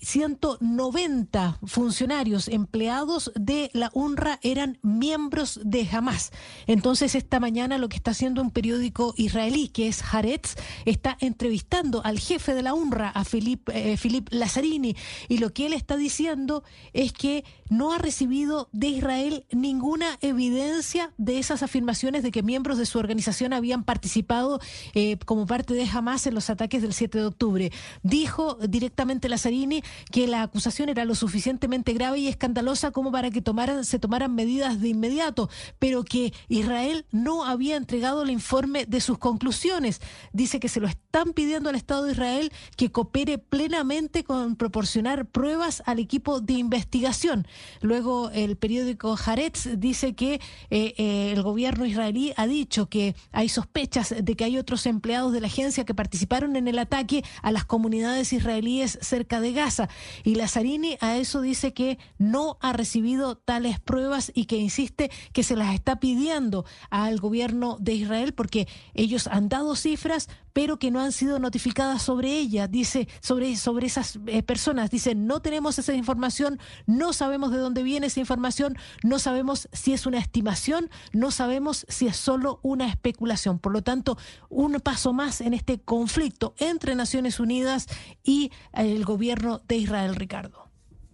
190 0.00 1.58
eh, 1.62 1.66
funcionarios 1.66 2.48
empleados 2.48 3.30
de 3.34 3.70
la 3.74 3.90
UNRWA 3.92 4.38
eran 4.42 4.78
miembros 4.82 5.60
de 5.62 5.86
Hamas. 5.90 6.32
Entonces, 6.66 7.14
esta 7.14 7.38
mañana 7.38 7.76
lo 7.76 7.88
que 7.88 7.96
está 7.96 8.12
haciendo 8.12 8.40
un 8.40 8.50
periódico 8.50 9.14
israelí, 9.16 9.68
que 9.68 9.88
es 9.88 10.02
Haaretz, 10.02 10.56
está 10.86 11.16
entrevistando 11.20 12.02
al 12.04 12.18
jefe 12.18 12.54
de 12.54 12.62
la 12.62 12.72
UNRWA, 12.72 13.10
a 13.10 13.24
Philippe, 13.24 13.72
eh, 13.74 14.22
Lazzarini, 14.30 14.96
y 15.28 15.38
lo 15.38 15.52
que 15.52 15.66
él 15.66 15.74
está 15.74 15.96
diciendo 15.96 16.64
es 16.92 17.12
que 17.12 17.44
no 17.70 17.92
ha 17.92 17.98
recibido 17.98 18.68
de 18.72 18.88
Israel 18.88 19.46
ninguna 19.50 20.18
evidencia 20.20 21.12
de 21.16 21.38
esas 21.38 21.62
afirmaciones 21.62 22.22
de 22.22 22.30
que 22.30 22.42
miembros 22.42 22.76
de 22.76 22.84
su 22.84 22.98
organización 22.98 23.52
habían 23.52 23.84
participado 23.84 24.60
eh, 24.94 25.16
como 25.24 25.46
parte 25.46 25.72
de 25.72 25.88
Hamas 25.88 26.26
en 26.26 26.34
los 26.34 26.50
ataques 26.50 26.82
del 26.82 26.92
7 26.92 27.18
de 27.18 27.24
octubre. 27.24 27.72
Dijo 28.02 28.58
directamente 28.68 29.28
Lazzarini 29.28 29.82
que 30.10 30.26
la 30.26 30.42
acusación 30.42 30.88
era 30.88 31.04
lo 31.04 31.14
suficientemente 31.14 31.94
grave 31.94 32.18
y 32.18 32.28
escandalosa 32.28 32.90
como 32.90 33.12
para 33.12 33.30
que 33.30 33.42
se 33.82 33.98
tomaran 33.98 34.34
medidas 34.34 34.80
de 34.80 34.88
inmediato, 34.88 35.48
pero 35.78 36.04
que 36.04 36.32
Israel 36.48 37.06
no 37.12 37.44
había 37.44 37.76
entregado 37.76 38.22
el 38.22 38.30
informe 38.30 38.84
de 38.84 39.00
sus 39.00 39.18
conclusiones. 39.18 40.00
Dice 40.32 40.58
que 40.60 40.68
se 40.68 40.80
lo 40.80 40.88
están 40.88 41.32
pidiendo 41.32 41.70
al 41.70 41.76
Estado 41.76 42.04
de 42.04 42.12
Israel 42.12 42.52
que 42.76 42.90
coopere 42.90 43.38
plenamente 43.38 44.24
con 44.24 44.56
proporcionar 44.56 45.26
pruebas 45.26 45.82
al 45.86 46.00
equipo 46.00 46.40
de 46.40 46.54
investigación. 46.54 47.46
Luego 47.80 48.30
el 48.30 48.56
periódico 48.56 49.16
Haaretz 49.16 49.68
dice 49.76 50.14
que 50.14 50.34
eh, 50.70 50.94
eh, 50.96 51.32
el 51.32 51.42
gobierno 51.42 51.86
israelí 51.86 52.32
ha 52.36 52.46
dicho 52.46 52.86
que 52.86 53.14
hay 53.32 53.48
sospechas 53.48 54.14
de 54.18 54.36
que 54.36 54.44
hay 54.44 54.58
otros 54.58 54.86
empleados 54.86 55.32
de 55.32 55.40
la 55.40 55.46
agencia 55.46 55.84
que 55.84 55.94
participaron 55.94 56.56
en 56.56 56.68
el 56.68 56.78
ataque 56.78 57.24
a 57.42 57.52
las 57.52 57.64
comunidades 57.64 58.32
israelíes 58.32 58.98
cerca 59.00 59.40
de 59.40 59.52
Gaza. 59.52 59.88
Y 60.24 60.34
Lazzarini 60.34 60.96
a 61.00 61.16
eso 61.16 61.40
dice 61.40 61.72
que 61.72 61.98
no 62.18 62.58
ha 62.60 62.72
recibido 62.72 63.36
tales 63.36 63.80
pruebas 63.80 64.32
y 64.34 64.46
que 64.46 64.56
insiste 64.56 65.10
que 65.32 65.42
se 65.42 65.56
las 65.56 65.74
está 65.74 66.00
pidiendo 66.00 66.64
al 66.90 67.18
gobierno 67.20 67.76
de 67.80 67.94
Israel 67.94 68.34
porque 68.34 68.68
ellos 68.94 69.26
han 69.26 69.48
dado 69.48 69.76
cifras, 69.76 70.28
pero 70.52 70.78
que 70.78 70.90
no 70.90 71.00
han 71.00 71.12
sido 71.12 71.38
notificadas 71.38 72.02
sobre 72.02 72.36
ella, 72.36 72.66
dice, 72.66 73.08
sobre, 73.20 73.56
sobre 73.56 73.86
esas 73.86 74.18
eh, 74.26 74.42
personas. 74.42 74.90
Dice, 74.90 75.14
no 75.14 75.40
tenemos 75.40 75.78
esa 75.78 75.94
información, 75.94 76.58
no 76.86 77.12
sabemos 77.12 77.49
de 77.50 77.58
dónde 77.58 77.82
viene 77.82 78.06
esa 78.06 78.20
información, 78.20 78.76
no 79.02 79.18
sabemos 79.18 79.68
si 79.72 79.92
es 79.92 80.06
una 80.06 80.18
estimación, 80.18 80.90
no 81.12 81.30
sabemos 81.30 81.86
si 81.88 82.06
es 82.06 82.16
solo 82.16 82.60
una 82.62 82.88
especulación. 82.88 83.58
Por 83.58 83.72
lo 83.72 83.82
tanto, 83.82 84.18
un 84.48 84.80
paso 84.80 85.12
más 85.12 85.40
en 85.40 85.54
este 85.54 85.80
conflicto 85.80 86.54
entre 86.58 86.94
Naciones 86.94 87.40
Unidas 87.40 87.86
y 88.24 88.52
eh, 88.72 88.92
el 88.94 89.04
gobierno 89.04 89.62
de 89.68 89.76
Israel, 89.76 90.16
Ricardo. 90.16 90.68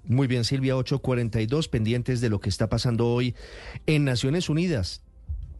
Muy 0.04 0.28
bien, 0.28 0.44
Silvia, 0.44 0.76
842, 0.76 1.68
pendientes 1.68 2.20
de 2.20 2.30
lo 2.30 2.40
que 2.40 2.48
está 2.48 2.68
pasando 2.68 3.08
hoy 3.08 3.34
en 3.86 4.04
Naciones 4.04 4.48
Unidas. 4.48 5.02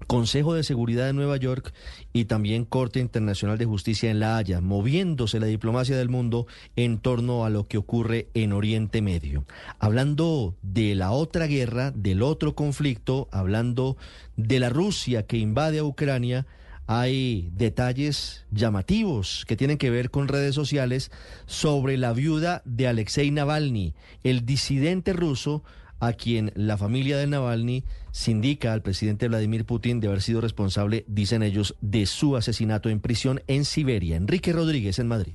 Consejo 0.07 0.55
de 0.55 0.62
Seguridad 0.62 1.07
de 1.07 1.12
Nueva 1.12 1.36
York 1.36 1.73
y 2.12 2.26
también 2.26 2.65
Corte 2.65 3.00
Internacional 3.00 3.58
de 3.58 3.65
Justicia 3.65 4.10
en 4.10 4.20
La 4.20 4.36
Haya, 4.36 4.60
moviéndose 4.60 5.41
la 5.41 5.47
diplomacia 5.47 5.97
del 5.97 6.08
mundo 6.08 6.47
en 6.76 6.99
torno 6.99 7.44
a 7.44 7.50
lo 7.50 7.65
que 7.65 7.78
ocurre 7.78 8.28
en 8.34 8.52
Oriente 8.52 9.02
Medio. 9.02 9.44
Hablando 9.78 10.55
de 10.62 10.94
la 10.94 11.10
otra 11.10 11.47
guerra, 11.47 11.91
del 11.91 12.23
otro 12.23 12.55
conflicto, 12.55 13.28
hablando 13.33 13.97
de 14.36 14.60
la 14.60 14.68
Rusia 14.68 15.26
que 15.26 15.39
invade 15.39 15.81
a 15.81 15.84
Ucrania, 15.84 16.47
hay 16.86 17.50
detalles 17.52 18.44
llamativos 18.52 19.44
que 19.49 19.57
tienen 19.57 19.76
que 19.76 19.91
ver 19.91 20.10
con 20.10 20.28
redes 20.28 20.55
sociales 20.55 21.10
sobre 21.47 21.97
la 21.97 22.12
viuda 22.12 22.62
de 22.65 22.86
Alexei 22.86 23.31
Navalny, 23.33 23.94
el 24.23 24.47
disidente 24.47 25.12
ruso 25.12 25.65
a 26.00 26.12
quien 26.12 26.52
la 26.55 26.76
familia 26.76 27.16
de 27.16 27.26
Navalny 27.26 27.84
sindica 28.12 28.73
al 28.73 28.83
presidente 28.83 29.28
Vladimir 29.28 29.65
Putin 29.65 30.00
de 30.00 30.08
haber 30.08 30.23
sido 30.23 30.41
responsable, 30.41 31.05
dicen 31.08 31.42
ellos, 31.42 31.75
de 31.81 32.07
su 32.07 32.36
asesinato 32.36 32.89
en 32.89 33.00
prisión 33.00 33.42
en 33.47 33.65
Siberia. 33.65 34.16
Enrique 34.16 34.52
Rodríguez 34.52 34.99
en 34.99 35.08
Madrid. 35.08 35.34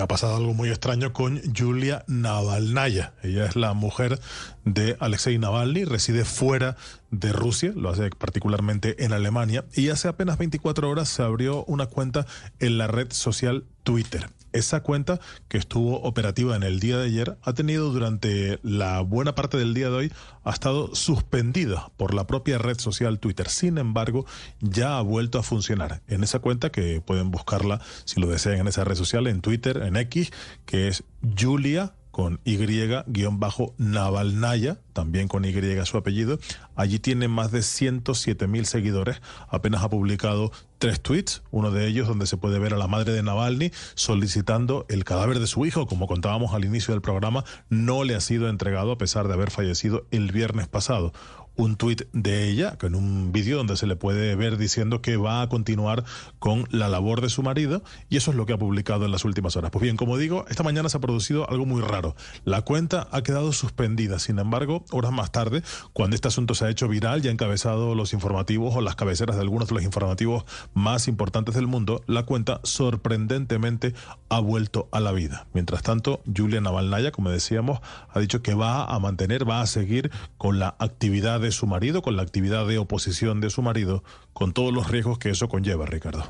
Ha 0.00 0.08
pasado 0.08 0.36
algo 0.36 0.54
muy 0.54 0.70
extraño 0.70 1.12
con 1.12 1.42
Julia 1.54 2.04
Navalnaya. 2.06 3.12
Ella 3.22 3.44
es 3.44 3.54
la 3.54 3.74
mujer 3.74 4.18
de 4.64 4.96
Alexei 4.98 5.38
Navalny, 5.38 5.84
reside 5.84 6.24
fuera 6.24 6.76
de 7.10 7.32
Rusia, 7.32 7.72
lo 7.76 7.90
hace 7.90 8.08
particularmente 8.08 9.04
en 9.04 9.12
Alemania, 9.12 9.66
y 9.74 9.90
hace 9.90 10.08
apenas 10.08 10.38
24 10.38 10.88
horas 10.88 11.10
se 11.10 11.22
abrió 11.22 11.64
una 11.66 11.86
cuenta 11.86 12.26
en 12.60 12.78
la 12.78 12.86
red 12.86 13.12
social 13.12 13.64
Twitter. 13.82 14.30
Esa 14.54 14.84
cuenta 14.84 15.18
que 15.48 15.58
estuvo 15.58 16.00
operativa 16.02 16.54
en 16.54 16.62
el 16.62 16.78
día 16.78 16.96
de 16.96 17.06
ayer 17.06 17.36
ha 17.42 17.54
tenido 17.54 17.90
durante 17.90 18.60
la 18.62 19.00
buena 19.00 19.34
parte 19.34 19.58
del 19.58 19.74
día 19.74 19.90
de 19.90 19.96
hoy, 19.96 20.12
ha 20.44 20.52
estado 20.52 20.94
suspendida 20.94 21.90
por 21.96 22.14
la 22.14 22.28
propia 22.28 22.58
red 22.58 22.78
social 22.78 23.18
Twitter. 23.18 23.48
Sin 23.48 23.78
embargo, 23.78 24.26
ya 24.60 24.98
ha 24.98 25.02
vuelto 25.02 25.40
a 25.40 25.42
funcionar 25.42 26.02
en 26.06 26.22
esa 26.22 26.38
cuenta 26.38 26.70
que 26.70 27.00
pueden 27.00 27.32
buscarla 27.32 27.80
si 28.04 28.20
lo 28.20 28.28
desean 28.28 28.60
en 28.60 28.68
esa 28.68 28.84
red 28.84 28.94
social, 28.94 29.26
en 29.26 29.40
Twitter, 29.40 29.82
en 29.82 29.96
X, 29.96 30.30
que 30.66 30.86
es 30.86 31.02
Julia 31.36 31.94
con 32.14 32.40
Y-Navalnaya, 32.44 34.78
también 34.92 35.26
con 35.26 35.44
Y 35.44 35.52
su 35.84 35.96
apellido. 35.96 36.38
Allí 36.76 37.00
tiene 37.00 37.26
más 37.26 37.50
de 37.50 37.60
107 37.60 38.46
mil 38.46 38.66
seguidores. 38.66 39.20
Apenas 39.48 39.82
ha 39.82 39.90
publicado 39.90 40.52
tres 40.78 41.00
tweets, 41.00 41.42
uno 41.50 41.72
de 41.72 41.88
ellos 41.88 42.06
donde 42.06 42.28
se 42.28 42.36
puede 42.36 42.60
ver 42.60 42.72
a 42.72 42.76
la 42.76 42.86
madre 42.86 43.14
de 43.14 43.24
Navalny 43.24 43.72
solicitando 43.96 44.86
el 44.88 45.02
cadáver 45.02 45.40
de 45.40 45.48
su 45.48 45.66
hijo. 45.66 45.88
Como 45.88 46.06
contábamos 46.06 46.54
al 46.54 46.64
inicio 46.64 46.94
del 46.94 47.00
programa, 47.00 47.42
no 47.68 48.04
le 48.04 48.14
ha 48.14 48.20
sido 48.20 48.48
entregado 48.48 48.92
a 48.92 48.98
pesar 48.98 49.26
de 49.26 49.34
haber 49.34 49.50
fallecido 49.50 50.06
el 50.12 50.30
viernes 50.30 50.68
pasado 50.68 51.12
un 51.56 51.76
tuit 51.76 52.02
de 52.12 52.48
ella, 52.48 52.76
con 52.78 52.94
un 52.94 53.32
vídeo 53.32 53.56
donde 53.56 53.76
se 53.76 53.86
le 53.86 53.96
puede 53.96 54.34
ver 54.36 54.56
diciendo 54.56 55.00
que 55.02 55.16
va 55.16 55.42
a 55.42 55.48
continuar 55.48 56.04
con 56.38 56.66
la 56.70 56.88
labor 56.88 57.20
de 57.20 57.28
su 57.28 57.42
marido 57.42 57.82
y 58.08 58.16
eso 58.16 58.30
es 58.30 58.36
lo 58.36 58.46
que 58.46 58.52
ha 58.52 58.58
publicado 58.58 59.04
en 59.04 59.12
las 59.12 59.24
últimas 59.24 59.56
horas. 59.56 59.70
Pues 59.70 59.82
bien, 59.82 59.96
como 59.96 60.16
digo, 60.16 60.44
esta 60.48 60.62
mañana 60.62 60.88
se 60.88 60.96
ha 60.96 61.00
producido 61.00 61.48
algo 61.48 61.66
muy 61.66 61.82
raro. 61.82 62.16
La 62.44 62.62
cuenta 62.62 63.08
ha 63.12 63.22
quedado 63.22 63.52
suspendida, 63.52 64.18
sin 64.18 64.38
embargo, 64.38 64.84
horas 64.90 65.12
más 65.12 65.30
tarde, 65.32 65.62
cuando 65.92 66.16
este 66.16 66.28
asunto 66.28 66.54
se 66.54 66.64
ha 66.64 66.70
hecho 66.70 66.88
viral 66.88 67.24
y 67.24 67.28
ha 67.28 67.32
encabezado 67.32 67.94
los 67.94 68.12
informativos 68.12 68.74
o 68.74 68.80
las 68.80 68.96
cabeceras 68.96 69.36
de 69.36 69.42
algunos 69.42 69.68
de 69.68 69.74
los 69.74 69.84
informativos 69.84 70.44
más 70.72 71.08
importantes 71.08 71.54
del 71.54 71.66
mundo, 71.66 72.02
la 72.06 72.24
cuenta 72.24 72.60
sorprendentemente 72.62 73.94
ha 74.28 74.40
vuelto 74.40 74.88
a 74.92 75.00
la 75.00 75.12
vida. 75.12 75.46
Mientras 75.52 75.82
tanto, 75.82 76.20
Julia 76.34 76.60
Navalnaya, 76.60 77.12
como 77.12 77.30
decíamos, 77.30 77.80
ha 78.10 78.20
dicho 78.20 78.42
que 78.42 78.54
va 78.54 78.84
a 78.84 78.98
mantener, 78.98 79.48
va 79.48 79.60
a 79.60 79.66
seguir 79.66 80.10
con 80.36 80.58
la 80.58 80.74
actividad 80.78 81.43
de 81.44 81.52
su 81.52 81.66
marido, 81.66 82.02
con 82.02 82.16
la 82.16 82.22
actividad 82.22 82.66
de 82.66 82.78
oposición 82.78 83.40
de 83.40 83.50
su 83.50 83.62
marido, 83.62 84.02
con 84.32 84.52
todos 84.52 84.72
los 84.72 84.90
riesgos 84.90 85.18
que 85.18 85.30
eso 85.30 85.48
conlleva, 85.48 85.86
Ricardo. 85.86 86.24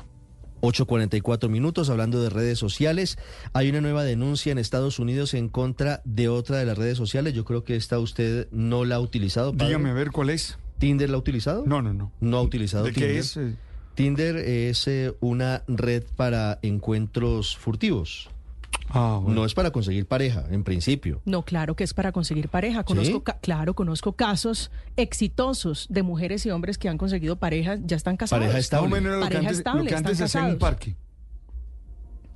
8.44 0.61 1.49
minutos, 1.49 1.89
hablando 1.89 2.21
de 2.21 2.29
redes 2.29 2.59
sociales. 2.59 3.17
Hay 3.53 3.69
una 3.69 3.81
nueva 3.81 4.03
denuncia 4.03 4.51
en 4.51 4.57
Estados 4.57 4.99
Unidos 4.99 5.33
en 5.33 5.49
contra 5.49 6.01
de 6.05 6.27
otra 6.29 6.57
de 6.57 6.65
las 6.65 6.77
redes 6.77 6.97
sociales. 6.97 7.33
Yo 7.33 7.45
creo 7.45 7.63
que 7.63 7.75
esta 7.75 7.99
usted 7.99 8.47
no 8.51 8.85
la 8.85 8.95
ha 8.95 8.99
utilizado. 8.99 9.51
Dígame 9.51 9.89
a 9.89 9.93
ver 9.93 10.11
cuál 10.11 10.29
es. 10.29 10.57
¿Tinder 10.77 11.09
la 11.09 11.15
ha 11.15 11.19
utilizado? 11.19 11.63
No, 11.65 11.81
no, 11.81 11.93
no. 11.93 12.11
¿No 12.19 12.37
ha 12.37 12.41
utilizado 12.41 12.83
¿De 12.85 12.91
Tinder? 12.91 13.11
qué 13.11 13.19
es? 13.19 13.39
Tinder 13.93 14.35
es 14.35 14.87
eh, 14.87 15.15
una 15.21 15.63
red 15.67 16.03
para 16.15 16.59
encuentros 16.61 17.55
furtivos. 17.55 18.29
Ah, 18.89 19.19
No 19.25 19.45
es 19.45 19.53
para 19.53 19.71
conseguir 19.71 20.05
pareja, 20.07 20.45
en 20.51 20.63
principio. 20.63 21.21
No, 21.25 21.43
claro 21.43 21.75
que 21.75 21.83
es 21.83 21.93
para 21.93 22.11
conseguir 22.11 22.49
pareja. 22.49 22.83
Conozco, 22.83 23.23
ca- 23.23 23.39
claro, 23.39 23.73
conozco 23.73 24.13
casos 24.13 24.71
exitosos 24.95 25.87
de 25.89 26.03
mujeres 26.03 26.45
y 26.45 26.51
hombres 26.51 26.77
que 26.77 26.87
han 26.87 26.97
conseguido 26.97 27.35
pareja, 27.37 27.77
ya 27.83 27.95
están 27.97 28.15
casados. 28.15 28.43
Pareja 28.43 28.59
estable. 28.59 28.89
No, 28.89 28.95
menos 28.95 29.11
lo 29.11 29.17
que 29.17 29.23
Pareja 29.23 29.39
antes- 29.39 29.57
estable, 29.57 29.79
lo 29.83 29.83
que 29.89 29.95
están 29.95 30.05
antes 30.05 30.17
se 30.17 30.23
hacía 30.25 30.41
en 30.47 30.53
un 30.53 30.59
parque. 30.59 30.95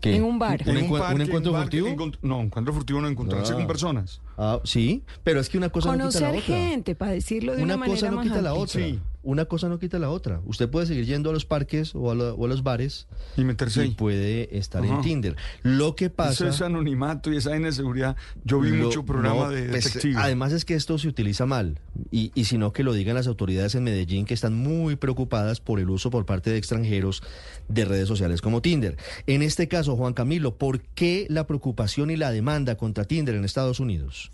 ¿Qué? 0.01 0.15
En 0.15 0.23
un 0.23 0.39
bar. 0.39 0.61
¿Un, 0.65 0.77
En 0.77 0.85
encue- 0.89 0.99
parque, 0.99 1.15
un 1.15 1.21
encuentro 1.21 1.51
un 1.53 1.59
furtivo? 1.61 2.11
no, 2.21 2.41
encuentro 2.41 2.73
furtivo 2.73 3.01
no 3.01 3.07
encontrarse 3.09 3.51
Ah. 3.53 3.55
con 3.57 3.67
personas. 3.67 4.21
Ah, 4.41 4.61
sí, 4.63 5.03
pero 5.25 5.41
es 5.41 5.49
que 5.49 5.57
una 5.57 5.67
cosa 5.67 5.89
no 5.89 6.07
quita 6.07 6.21
la 6.21 6.27
Conocer 6.27 6.29
otra. 6.29 6.41
gente, 6.69 6.95
para 6.95 7.11
decirlo 7.11 7.57
de 7.57 7.61
una, 7.63 7.75
Una 7.75 7.85
cosa 7.87 7.89
manera 7.91 8.09
no 8.11 8.15
más 8.15 8.25
quita 8.27 8.41
la 8.41 8.53
otra. 8.53 8.81
Una 9.21 9.43
cosa 9.45 9.67
no 9.67 9.79
quita 9.79 9.99
la 9.99 10.09
otra. 10.09 10.39
Usted 10.45 10.69
puede 10.69 10.85
seguir 10.85 11.05
yendo 11.05 11.29
a 11.29 11.33
los 11.33 11.43
parques 11.43 11.93
o 11.93 12.09
a, 12.09 12.15
lo- 12.15 12.35
o 12.35 12.45
a 12.45 12.47
los 12.47 12.63
bares 12.63 13.05
y 13.35 13.43
meterse 13.43 13.81
ahí. 13.81 13.91
puede 13.91 14.57
estar 14.57 14.83
en. 14.85 15.01
Tinder. 15.01 15.35
Lo 15.61 15.93
que 15.97 16.05
Eso 16.05 16.13
pasa 16.15 16.47
es 16.47 16.61
anonimato 16.61 17.29
y 17.33 17.35
esa 17.35 17.53
inseguridad. 17.57 18.15
Yo 18.45 18.61
vi 18.61 18.69
Lo- 18.69 18.85
mucho 18.85 19.03
programa 19.03 19.47
no, 19.47 19.49
de 19.49 19.63
pues, 19.67 19.83
detectives. 19.83 20.15
además 20.17 20.53
es 20.53 20.63
que 20.63 20.73
esto 20.75 20.97
se 20.97 21.09
utiliza 21.09 21.45
mal 21.45 21.79
y, 22.09 22.31
y 22.33 22.45
sino 22.45 22.71
que 22.71 22.83
lo 22.83 22.93
digan 22.93 23.15
las 23.15 23.27
autoridades 23.27 23.75
en 23.75 23.83
Medellín 23.83 24.23
que 24.25 24.33
están 24.33 24.53
muy 24.55 24.95
preocupadas 24.95 25.59
por 25.59 25.81
el 25.81 25.89
uso 25.89 26.09
por 26.11 26.25
parte 26.25 26.49
de 26.51 26.57
extranjeros 26.57 27.21
de 27.67 27.83
redes 27.83 28.07
sociales 28.07 28.41
como 28.41 28.61
Tinder. 28.61 28.95
En 29.27 29.41
este 29.41 29.67
caso, 29.67 29.97
Juan 29.97 30.13
Camilo, 30.13 30.55
¿por 30.55 30.79
qué 30.79 31.27
la 31.29 31.45
preocupación 31.45 32.09
y 32.09 32.15
la 32.15 32.31
demanda 32.31 32.77
contra 32.77 33.03
Tinder 33.03 33.35
en 33.35 33.43
Estados 33.43 33.81
Unidos? 33.81 34.28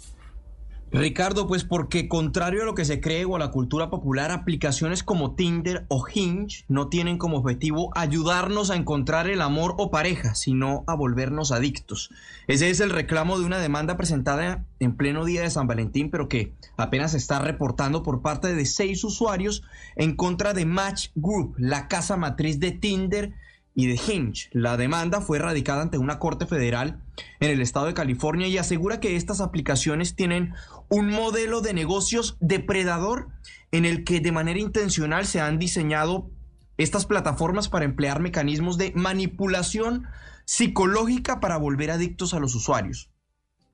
Ricardo, 0.91 1.45
pues 1.47 1.65
porque 1.65 2.07
contrario 2.07 2.61
a 2.61 2.65
lo 2.65 2.75
que 2.75 2.85
se 2.85 3.01
cree 3.01 3.25
o 3.25 3.35
a 3.35 3.39
la 3.39 3.51
cultura 3.51 3.89
popular, 3.89 4.31
aplicaciones 4.31 5.03
como 5.03 5.35
Tinder 5.35 5.85
o 5.89 6.05
Hinge 6.07 6.63
no 6.69 6.87
tienen 6.87 7.17
como 7.17 7.37
objetivo 7.37 7.91
ayudarnos 7.95 8.69
a 8.69 8.75
encontrar 8.75 9.27
el 9.27 9.41
amor 9.41 9.75
o 9.77 9.91
pareja, 9.91 10.35
sino 10.35 10.83
a 10.87 10.95
volvernos 10.95 11.51
adictos. 11.51 12.11
Ese 12.47 12.69
es 12.69 12.79
el 12.79 12.91
reclamo 12.91 13.37
de 13.37 13.45
una 13.45 13.59
demanda 13.59 13.97
presentada 13.97 14.63
en 14.79 14.95
pleno 14.95 15.25
día 15.25 15.41
de 15.41 15.49
San 15.49 15.67
Valentín, 15.67 16.09
pero 16.11 16.29
que 16.29 16.53
apenas 16.77 17.11
se 17.11 17.17
está 17.17 17.39
reportando 17.39 18.03
por 18.03 18.21
parte 18.21 18.53
de 18.53 18.65
seis 18.65 19.03
usuarios 19.03 19.63
en 19.95 20.15
contra 20.15 20.53
de 20.53 20.65
Match 20.65 21.09
Group, 21.15 21.55
la 21.57 21.87
casa 21.87 22.15
matriz 22.15 22.59
de 22.59 22.71
Tinder 22.71 23.33
y 23.75 23.87
de 23.87 23.95
Hinge. 23.95 24.49
La 24.53 24.77
demanda 24.77 25.19
fue 25.19 25.37
radicada 25.37 25.81
ante 25.81 25.97
una 25.97 26.17
corte 26.17 26.45
federal 26.45 27.01
en 27.41 27.51
el 27.51 27.61
estado 27.61 27.87
de 27.87 27.93
California 27.93 28.47
y 28.47 28.57
asegura 28.57 29.01
que 29.01 29.17
estas 29.17 29.41
aplicaciones 29.41 30.15
tienen 30.15 30.53
un 30.89 31.09
modelo 31.09 31.61
de 31.61 31.73
negocios 31.73 32.37
depredador 32.39 33.29
en 33.71 33.85
el 33.85 34.03
que 34.03 34.19
de 34.19 34.31
manera 34.31 34.59
intencional 34.59 35.25
se 35.25 35.41
han 35.41 35.59
diseñado 35.59 36.31
estas 36.77 37.05
plataformas 37.05 37.69
para 37.69 37.85
emplear 37.85 38.19
mecanismos 38.19 38.77
de 38.77 38.91
manipulación 38.95 40.07
psicológica 40.45 41.39
para 41.39 41.57
volver 41.57 41.91
adictos 41.91 42.33
a 42.33 42.39
los 42.39 42.55
usuarios. 42.55 43.09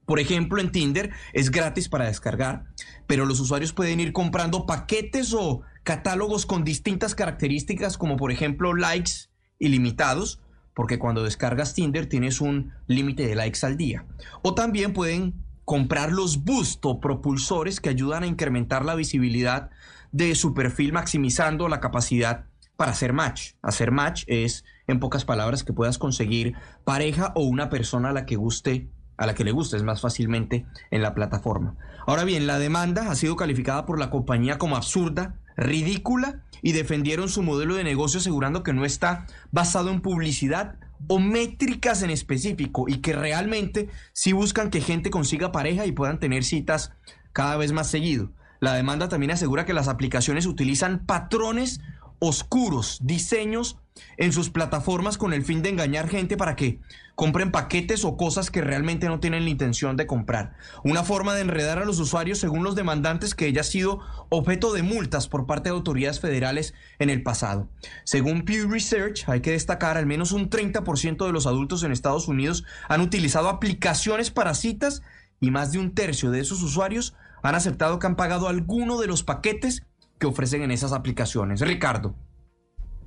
Por 0.06 0.20
ejemplo, 0.20 0.60
en 0.60 0.72
Tinder 0.72 1.12
es 1.34 1.52
gratis 1.52 1.88
para 1.88 2.06
descargar, 2.06 2.66
pero 3.08 3.26
los 3.26 3.40
usuarios 3.40 3.74
pueden 3.74 4.00
ir 4.00 4.14
comprando 4.14 4.66
paquetes 4.66 5.34
o 5.34 5.62
catálogos 5.84 6.46
con 6.46 6.64
distintas 6.64 7.16
características, 7.16 7.98
como 7.98 8.18
por 8.18 8.32
ejemplo 8.32 8.74
likes 8.74 9.30
ilimitados, 9.60 10.42
porque 10.74 11.00
cuando 11.00 11.24
descargas 11.24 11.74
Tinder 11.74 12.08
tienes 12.08 12.42
un 12.42 12.74
límite 12.88 13.28
de 13.28 13.36
likes 13.36 13.66
al 13.66 13.78
día. 13.78 14.06
O 14.42 14.56
también 14.56 14.94
pueden 14.94 15.46
comprar 15.66 16.12
los 16.12 16.44
boost 16.44 16.86
o 16.86 17.00
propulsores 17.00 17.80
que 17.80 17.90
ayudan 17.90 18.24
a 18.24 18.28
incrementar 18.28 18.86
la 18.86 18.96
visibilidad 18.96 19.70
de 20.12 20.36
su 20.36 20.54
perfil 20.54 20.94
maximizando 20.94 21.68
la 21.70 21.80
capacidad 21.80 22.46
para 22.76 22.92
hacer 22.92 23.14
match. 23.14 23.54
Hacer 23.62 23.92
match 23.92 24.24
es, 24.28 24.66
en 24.88 25.00
pocas 25.00 25.24
palabras, 25.24 25.64
que 25.64 25.74
puedas 25.74 25.98
conseguir 25.98 26.56
pareja 26.84 27.32
o 27.36 27.44
una 27.44 27.70
persona 27.70 28.10
a 28.10 28.14
la 28.14 28.26
que 28.26 28.36
guste 28.36 28.90
a 29.18 29.28
la 29.28 29.36
que 29.36 29.44
le 29.44 29.52
gustes 29.52 29.84
más 29.84 30.02
fácilmente 30.02 30.66
en 30.90 31.04
la 31.04 31.14
plataforma. 31.14 31.76
Ahora 32.08 32.24
bien, 32.24 32.48
la 32.48 32.58
demanda 32.58 33.12
ha 33.12 33.16
sido 33.16 33.36
calificada 33.36 33.86
por 33.86 34.00
la 34.00 34.10
compañía 34.10 34.58
como 34.58 34.76
absurda, 34.76 35.36
ridícula 35.56 36.42
y 36.64 36.72
defendieron 36.72 37.30
su 37.30 37.44
modelo 37.44 37.76
de 37.76 37.84
negocio 37.84 38.20
asegurando 38.20 38.64
que 38.64 38.74
no 38.74 38.84
está 38.84 39.28
basado 39.52 39.92
en 39.92 40.02
publicidad 40.02 40.78
o 41.08 41.20
métricas 41.20 42.04
en 42.04 42.10
específico 42.10 42.86
y 42.88 42.98
que 42.98 43.14
realmente 43.14 43.90
sí 44.14 44.34
buscan 44.34 44.70
que 44.70 44.82
gente 44.82 45.10
consiga 45.10 45.52
pareja 45.52 45.86
y 45.86 45.92
puedan 45.92 46.20
tener 46.20 46.44
citas 46.44 46.94
cada 47.34 47.58
vez 47.58 47.72
más 47.72 47.88
seguido. 47.90 48.32
La 48.60 48.74
demanda 48.74 49.10
también 49.10 49.32
asegura 49.32 49.66
que 49.66 49.74
las 49.74 49.88
aplicaciones 49.88 50.46
utilizan 50.46 51.06
patrones 51.06 51.82
oscuros, 52.20 53.00
diseños 53.02 53.81
en 54.18 54.32
sus 54.32 54.50
plataformas 54.50 55.18
con 55.18 55.34
el 55.34 55.44
fin 55.44 55.62
de 55.62 55.70
engañar 55.70 56.08
gente 56.08 56.38
para 56.38 56.56
que 56.56 56.80
compren 57.16 57.52
paquetes 57.52 58.06
o 58.06 58.18
cosas 58.18 58.50
que 58.50 58.62
realmente 58.62 59.08
no 59.08 59.20
tienen 59.20 59.44
la 59.44 59.50
intención 59.50 59.98
de 59.98 60.08
comprar. 60.08 60.56
Una 60.84 61.04
forma 61.04 61.36
de 61.36 61.42
enredar 61.42 61.80
a 61.80 61.86
los 61.86 62.00
usuarios 62.00 62.40
según 62.40 62.64
los 62.64 62.76
demandantes 62.76 63.36
que 63.36 63.48
ella 63.48 63.62
ha 63.62 63.66
sido 63.66 64.00
objeto 64.30 64.74
de 64.74 64.84
multas 64.84 65.28
por 65.28 65.46
parte 65.46 65.70
de 65.70 65.76
autoridades 65.76 66.20
federales 66.20 66.74
en 67.00 67.10
el 67.10 67.22
pasado. 67.22 67.70
Según 68.04 68.44
Pew 68.44 68.70
Research, 68.70 69.28
hay 69.28 69.42
que 69.42 69.52
destacar 69.52 69.98
al 69.98 70.06
menos 70.06 70.32
un 70.32 70.50
30% 70.50 71.26
de 71.26 71.32
los 71.32 71.46
adultos 71.46 71.84
en 71.84 71.92
Estados 71.92 72.28
Unidos 72.28 72.64
han 72.88 73.02
utilizado 73.02 73.50
aplicaciones 73.50 74.32
para 74.32 74.56
citas 74.56 75.02
y 75.40 75.52
más 75.52 75.72
de 75.72 75.80
un 75.80 75.94
tercio 75.94 76.32
de 76.32 76.40
esos 76.40 76.62
usuarios 76.64 77.16
han 77.44 77.56
aceptado 77.56 78.00
que 78.00 78.08
han 78.08 78.16
pagado 78.16 78.48
alguno 78.48 79.00
de 79.00 79.08
los 79.08 79.24
paquetes 79.24 79.84
que 80.20 80.28
ofrecen 80.28 80.62
en 80.62 80.72
esas 80.72 80.94
aplicaciones. 80.94 81.62
Ricardo. 81.62 82.16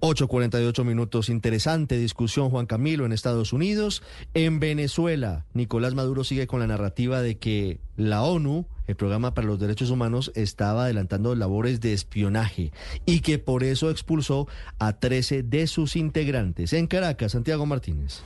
8.48 0.04 0.84
minutos. 0.84 1.30
Interesante 1.30 1.96
discusión, 1.96 2.50
Juan 2.50 2.66
Camilo, 2.66 3.06
en 3.06 3.12
Estados 3.12 3.54
Unidos. 3.54 4.02
En 4.34 4.60
Venezuela, 4.60 5.46
Nicolás 5.54 5.94
Maduro 5.94 6.24
sigue 6.24 6.46
con 6.46 6.60
la 6.60 6.66
narrativa 6.66 7.22
de 7.22 7.38
que 7.38 7.80
la 7.96 8.22
ONU, 8.22 8.66
el 8.86 8.96
Programa 8.96 9.32
para 9.32 9.46
los 9.46 9.58
Derechos 9.58 9.88
Humanos, 9.88 10.30
estaba 10.34 10.84
adelantando 10.84 11.34
labores 11.34 11.80
de 11.80 11.94
espionaje 11.94 12.70
y 13.06 13.20
que 13.20 13.38
por 13.38 13.64
eso 13.64 13.88
expulsó 13.88 14.46
a 14.78 14.92
13 14.92 15.42
de 15.42 15.66
sus 15.66 15.96
integrantes. 15.96 16.74
En 16.74 16.86
Caracas, 16.86 17.32
Santiago 17.32 17.64
Martínez. 17.64 18.20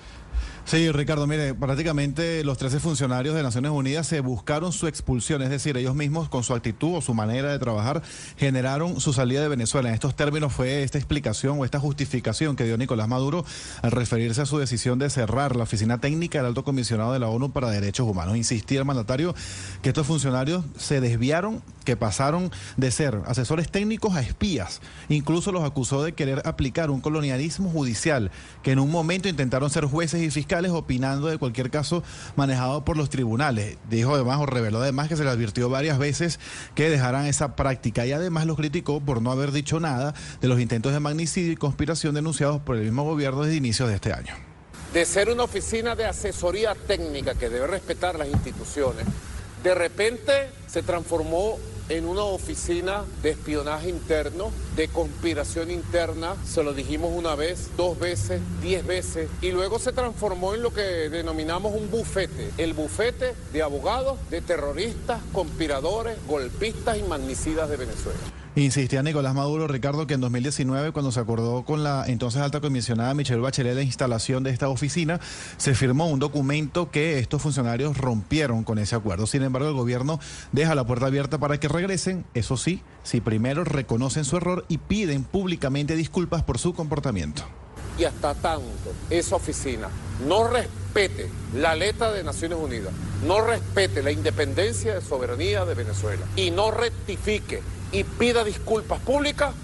Sí, 0.69 0.93
Ricardo, 0.93 1.27
mire, 1.27 1.55
prácticamente 1.55 2.45
los 2.45 2.59
13 2.59 2.79
funcionarios 2.79 3.35
de 3.35 3.43
Naciones 3.43 3.71
Unidas 3.71 4.07
se 4.07 4.21
buscaron 4.21 4.71
su 4.71 4.87
expulsión, 4.87 5.41
es 5.41 5.49
decir, 5.49 5.79
ellos 5.79 5.95
mismos 5.95 6.29
con 6.29 6.45
su 6.45 6.53
actitud 6.53 6.97
o 6.97 7.01
su 7.01 7.15
manera 7.15 7.51
de 7.51 7.59
trabajar 7.59 8.03
generaron 8.37 9.01
su 9.01 9.15
salida 9.15 9.41
de 9.41 9.49
Venezuela. 9.49 9.89
En 9.89 9.95
estos 9.95 10.15
términos 10.15 10.53
fue 10.53 10.83
esta 10.83 10.99
explicación 10.99 11.59
o 11.59 11.65
esta 11.65 11.81
justificación 11.81 12.55
que 12.55 12.65
dio 12.65 12.77
Nicolás 12.77 13.09
Maduro 13.09 13.47
al 13.81 13.93
referirse 13.93 14.43
a 14.43 14.45
su 14.45 14.59
decisión 14.59 14.99
de 14.99 15.09
cerrar 15.09 15.57
la 15.57 15.63
oficina 15.63 16.03
técnica 16.03 16.37
del 16.37 16.49
alto 16.49 16.65
comisionado 16.65 17.15
de 17.15 17.19
la 17.19 17.29
ONU 17.29 17.51
para 17.51 17.71
Derechos 17.71 18.07
Humanos. 18.07 18.37
Insistía 18.37 18.81
el 18.81 18.85
mandatario 18.85 19.35
que 19.81 19.89
estos 19.89 20.07
funcionarios 20.07 20.67
se 20.77 21.01
desviaron, 21.01 21.63
que 21.87 21.97
pasaron 21.97 22.53
de 22.77 22.91
ser 22.91 23.23
asesores 23.25 23.71
técnicos 23.71 24.17
a 24.17 24.21
espías. 24.21 24.83
Incluso 25.09 25.51
los 25.51 25.65
acusó 25.65 26.03
de 26.03 26.13
querer 26.13 26.43
aplicar 26.45 26.91
un 26.91 27.01
colonialismo 27.01 27.71
judicial, 27.71 28.31
que 28.63 28.73
en 28.73 28.81
un 28.81 28.91
momento 28.91 29.31
intentaron 29.31 29.71
ser 29.71 29.87
jueces 29.87 30.21
y 30.21 30.31
fiscales 30.31 30.58
opinando 30.67 31.28
de 31.28 31.39
cualquier 31.39 31.70
caso 31.70 32.03
manejado 32.37 32.85
por 32.85 32.97
los 32.97 33.11
tribunales. 33.11 33.78
Dijo 33.89 34.15
además 34.15 34.41
o 34.41 34.47
reveló 34.47 34.81
además 34.81 35.09
que 35.09 35.17
se 35.17 35.25
le 35.25 35.31
advirtió 35.31 35.69
varias 35.69 35.99
veces 35.99 36.41
que 36.75 36.91
dejaran 36.91 37.27
esa 37.27 37.55
práctica 37.55 38.05
y 38.07 38.12
además 38.12 38.47
los 38.47 38.57
criticó 38.57 39.01
por 39.01 39.23
no 39.23 39.31
haber 39.31 39.53
dicho 39.53 39.81
nada 39.81 40.15
de 40.41 40.49
los 40.49 40.61
intentos 40.61 40.93
de 40.93 41.01
magnicidio 41.01 41.53
y 41.53 41.57
conspiración 41.57 42.15
denunciados 42.15 42.61
por 42.61 42.77
el 42.77 42.83
mismo 42.83 43.05
gobierno 43.05 43.43
desde 43.43 43.57
inicios 43.57 43.89
de 43.89 43.95
este 43.95 44.12
año. 44.12 44.35
De 44.93 45.05
ser 45.05 45.28
una 45.28 45.45
oficina 45.45 45.95
de 45.95 46.07
asesoría 46.07 46.75
técnica 46.75 47.35
que 47.35 47.49
debe 47.49 47.67
respetar 47.67 48.19
las 48.19 48.28
instituciones, 48.28 49.07
de 49.62 49.75
repente 49.75 50.51
se 50.69 50.83
transformó 50.83 51.59
en 51.89 52.05
una 52.05 52.23
oficina 52.23 53.05
de 53.23 53.31
espionaje 53.31 53.89
interno, 53.89 54.51
de 54.77 54.89
conspiración 54.89 55.71
interna. 55.71 56.37
Se 56.45 56.63
lo 56.63 56.75
dijimos 56.75 57.13
una 57.15 57.35
vez, 57.35 57.71
dos 57.77 57.99
veces, 57.99 58.41
diez 58.63 58.87
veces. 58.87 59.29
Y 59.41 59.51
luego 59.51 59.79
se 59.79 59.93
transformó 59.93 60.55
en 60.55 60.63
lo 60.63 60.73
que 60.73 60.83
denominamos 60.83 61.75
un 61.75 61.91
bufete. 61.91 62.51
El 62.59 62.75
bufete 62.75 63.35
de 63.53 63.63
abogados, 63.63 64.19
de 64.31 64.41
terroristas, 64.41 65.21
conspiradores, 65.33 66.19
golpistas 66.27 66.99
y 66.99 67.03
magnicidas 67.03 67.69
de 67.71 67.77
Venezuela. 67.77 68.19
Insistía 68.65 69.03
Nicolás 69.03 69.35
Maduro, 69.35 69.69
Ricardo, 69.69 70.07
que 70.07 70.15
en 70.15 70.21
2019, 70.21 70.91
cuando 70.91 71.13
se 71.13 71.21
acordó 71.21 71.63
con 71.65 71.85
la 71.85 72.05
entonces 72.07 72.43
alta 72.43 72.61
comisionada 72.61 73.15
Michelle 73.15 73.41
Bachelet 73.41 73.75
la 73.75 73.83
instalación 73.83 74.43
de 74.43 74.51
esta 74.51 74.69
oficina, 74.69 75.21
se 75.59 75.75
firmó 75.75 76.09
un 76.09 76.19
documento 76.19 76.91
que 76.91 77.19
estos 77.19 77.41
funcionarios 77.41 77.97
rompieron 77.97 78.65
con 78.65 78.79
ese 78.79 78.97
acuerdo. 78.97 79.27
Sin 79.27 79.43
embargo, 79.43 79.69
el 79.69 79.75
gobierno 79.75 80.19
deja 80.59 80.75
la 80.75 80.85
puerta 80.85 81.07
abierta 81.07 81.39
para 81.39 81.61
que 81.61 81.69
regresen, 81.69 82.25
eso 82.35 82.57
sí, 82.57 82.83
si 83.05 83.20
primero 83.20 83.62
reconocen 83.62 84.25
su 84.25 84.37
error 84.37 84.65
y 84.69 84.78
piden 84.78 85.23
públicamente 85.23 85.95
disculpas 85.95 86.43
por 86.43 86.59
su 86.59 86.75
comportamiento. 86.75 87.45
Y 87.97 88.05
hasta 88.05 88.35
tanto 88.35 88.93
esa 89.09 89.37
oficina 89.37 89.89
no 90.27 90.49
respete 90.49 91.31
la 91.55 91.77
letra 91.77 92.11
de 92.11 92.25
Naciones 92.25 92.59
Unidas, 92.61 92.93
no 93.25 93.41
respete 93.41 94.03
la 94.03 94.11
independencia 94.11 94.95
de 94.97 95.01
soberanía 95.01 95.65
de 95.65 95.75
Venezuela 95.75 96.27
y 96.35 96.51
no 96.51 96.73
rectifique 96.73 97.62
y 97.93 98.03
pida 98.03 98.43
disculpas 98.43 98.99
públicas, 99.01 99.55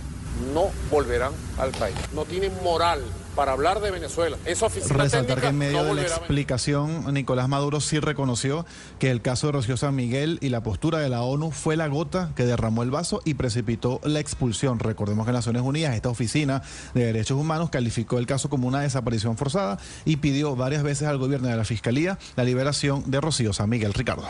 no 0.55 0.70
volverán 0.92 1.32
al 1.58 1.73
país. 1.73 1.97
No 2.12 2.24
tienen 2.24 2.52
moral 2.62 3.02
para 3.34 3.52
hablar 3.52 3.80
de 3.80 3.90
Venezuela. 3.90 4.36
Esa 4.44 4.68
Resaltar 4.68 5.40
que 5.40 5.48
en 5.48 5.58
medio 5.58 5.82
no 5.82 5.94
de 5.94 5.94
la 5.94 6.02
explicación, 6.02 7.12
Nicolás 7.12 7.48
Maduro 7.48 7.80
sí 7.80 7.98
reconoció 7.98 8.64
que 8.98 9.10
el 9.10 9.22
caso 9.22 9.48
de 9.48 9.52
Rocío 9.54 9.76
San 9.76 9.94
Miguel 9.94 10.38
y 10.40 10.48
la 10.48 10.62
postura 10.62 10.98
de 10.98 11.08
la 11.08 11.22
ONU 11.22 11.50
fue 11.50 11.76
la 11.76 11.88
gota 11.88 12.32
que 12.36 12.44
derramó 12.44 12.82
el 12.82 12.90
vaso 12.90 13.20
y 13.24 13.34
precipitó 13.34 14.00
la 14.04 14.20
expulsión. 14.20 14.78
Recordemos 14.78 15.26
que 15.26 15.32
Naciones 15.32 15.62
Unidas, 15.62 15.94
esta 15.94 16.08
oficina 16.08 16.62
de 16.94 17.06
derechos 17.06 17.38
humanos, 17.38 17.70
calificó 17.70 18.18
el 18.18 18.26
caso 18.26 18.48
como 18.48 18.68
una 18.68 18.80
desaparición 18.80 19.36
forzada 19.36 19.78
y 20.04 20.16
pidió 20.16 20.56
varias 20.56 20.82
veces 20.82 21.08
al 21.08 21.18
gobierno 21.18 21.48
y 21.48 21.52
a 21.52 21.56
la 21.56 21.64
Fiscalía 21.64 22.18
la 22.36 22.44
liberación 22.44 23.10
de 23.10 23.20
Rocío 23.20 23.52
San 23.52 23.68
Miguel. 23.68 23.92
Ricardo. 23.94 24.24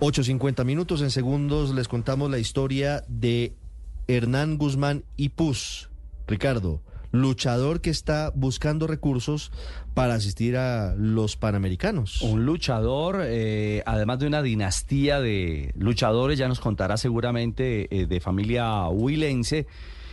8.50 0.00 0.64
minutos 0.64 1.02
en 1.02 1.10
segundos 1.10 1.74
les 1.74 1.88
contamos 1.88 2.30
la 2.30 2.38
historia 2.38 3.04
de 3.08 3.54
Hernán 4.08 4.56
Guzmán 4.56 5.04
Ipuz. 5.16 5.90
Ricardo, 6.26 6.80
luchador 7.12 7.80
que 7.80 7.90
está 7.90 8.32
buscando 8.34 8.86
recursos 8.86 9.50
para 9.94 10.14
asistir 10.14 10.56
a 10.56 10.94
los 10.96 11.36
Panamericanos. 11.36 12.22
Un 12.22 12.44
luchador, 12.46 13.20
eh, 13.24 13.82
además 13.86 14.18
de 14.20 14.26
una 14.26 14.42
dinastía 14.42 15.20
de 15.20 15.72
luchadores, 15.76 16.38
ya 16.38 16.48
nos 16.48 16.60
contará 16.60 16.96
seguramente 16.96 17.88
eh, 17.94 18.06
de 18.06 18.20
familia 18.20 18.88
huilense, 18.88 19.66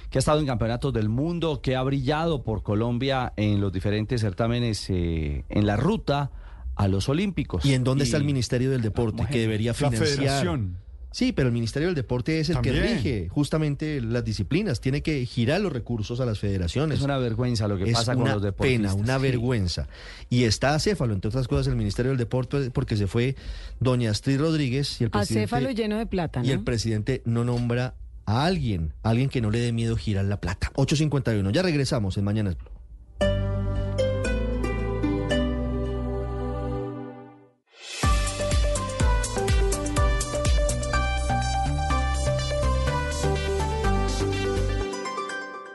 que 0.10 0.18
ha 0.18 0.20
estado 0.20 0.40
en 0.40 0.46
campeonatos 0.46 0.94
del 0.94 1.10
mundo, 1.10 1.62
que 1.62 1.76
ha 1.76 1.84
brillado 1.84 2.44
por 2.44 2.64
Colombia 2.64 3.34
en 3.36 3.62
los 3.62 3.72
diferentes 3.72 4.22
certámenes 4.22 4.90
eh, 4.90 5.44
en 5.50 5.68
la 5.68 5.76
ruta 5.76 6.32
a 6.76 6.88
los 6.88 7.10
Olímpicos. 7.10 7.66
¿Y 7.66 7.74
en 7.74 7.84
dónde 7.84 8.06
está 8.06 8.18
el 8.18 8.24
Ministerio 8.24 8.72
del 8.72 8.82
Deporte 8.82 9.26
que 9.30 9.40
debería 9.40 9.72
La 9.72 9.74
financiar? 9.74 10.08
federación. 10.08 10.78
Sí, 11.18 11.32
pero 11.32 11.48
el 11.48 11.54
Ministerio 11.56 11.88
del 11.88 11.96
Deporte 11.96 12.40
es 12.40 12.52
el 12.52 12.62
que 12.62 12.72
rige 12.72 13.28
justamente 13.28 14.02
las 14.02 14.24
disciplinas, 14.24 14.80
tiene 14.82 15.02
que 15.02 15.26
girar 15.26 15.60
los 15.60 15.74
recursos 15.74 16.20
a 16.20 16.28
las 16.28 16.38
federaciones. 16.38 17.00
Es 17.00 17.04
una 17.04 17.18
vergüenza 17.18 17.68
lo 17.68 17.76
que 17.76 17.86
es 17.86 17.94
pasa 17.94 18.14
con 18.14 18.26
los 18.30 18.40
deportistas. 18.40 18.94
pena, 18.94 19.04
una 19.04 19.16
Sí. 19.18 19.24
vergüenza. 19.24 19.88
Y 20.30 20.44
está 20.44 20.76
acéfalo, 20.76 21.16
entre 21.16 21.30
otras 21.30 21.48
cosas, 21.48 21.66
el 21.70 21.76
Ministerio 21.76 22.12
del 22.12 22.20
Deporte, 22.20 22.70
porque 22.70 22.96
se 22.98 23.08
fue 23.08 23.36
doña 23.80 24.12
Astrid 24.12 24.40
Rodríguez 24.40 25.02
y 25.02 25.06
el 25.06 25.10
presidente, 25.10 25.46
Acéfalo 25.46 25.72
lleno 25.72 25.98
de 25.98 26.06
plata, 26.06 26.42
y 26.46 26.52
el 26.52 26.58
¿no? 26.60 26.66
presidente 26.66 27.24
no 27.26 27.44
nombra 27.44 27.96
a 28.28 28.46
alguien, 28.46 28.94
alguien 29.02 29.30
que 29.30 29.42
no 29.42 29.50
le 29.50 29.58
dé 29.58 29.72
miedo 29.72 29.96
girar 29.98 30.26
la 30.26 30.40
plata. 30.40 30.72
8.51, 30.76 31.50
ya 31.50 31.64
regresamos 31.64 32.16
en 32.18 32.26
Mañana 32.26 32.52
Blue. 32.52 32.77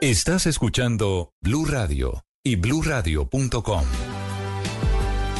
Estás 0.02 0.46
escuchando 0.46 1.30
Blue 1.40 1.64
Radio 1.64 2.24
y 2.42 2.56
bluradio.com. 2.56 3.84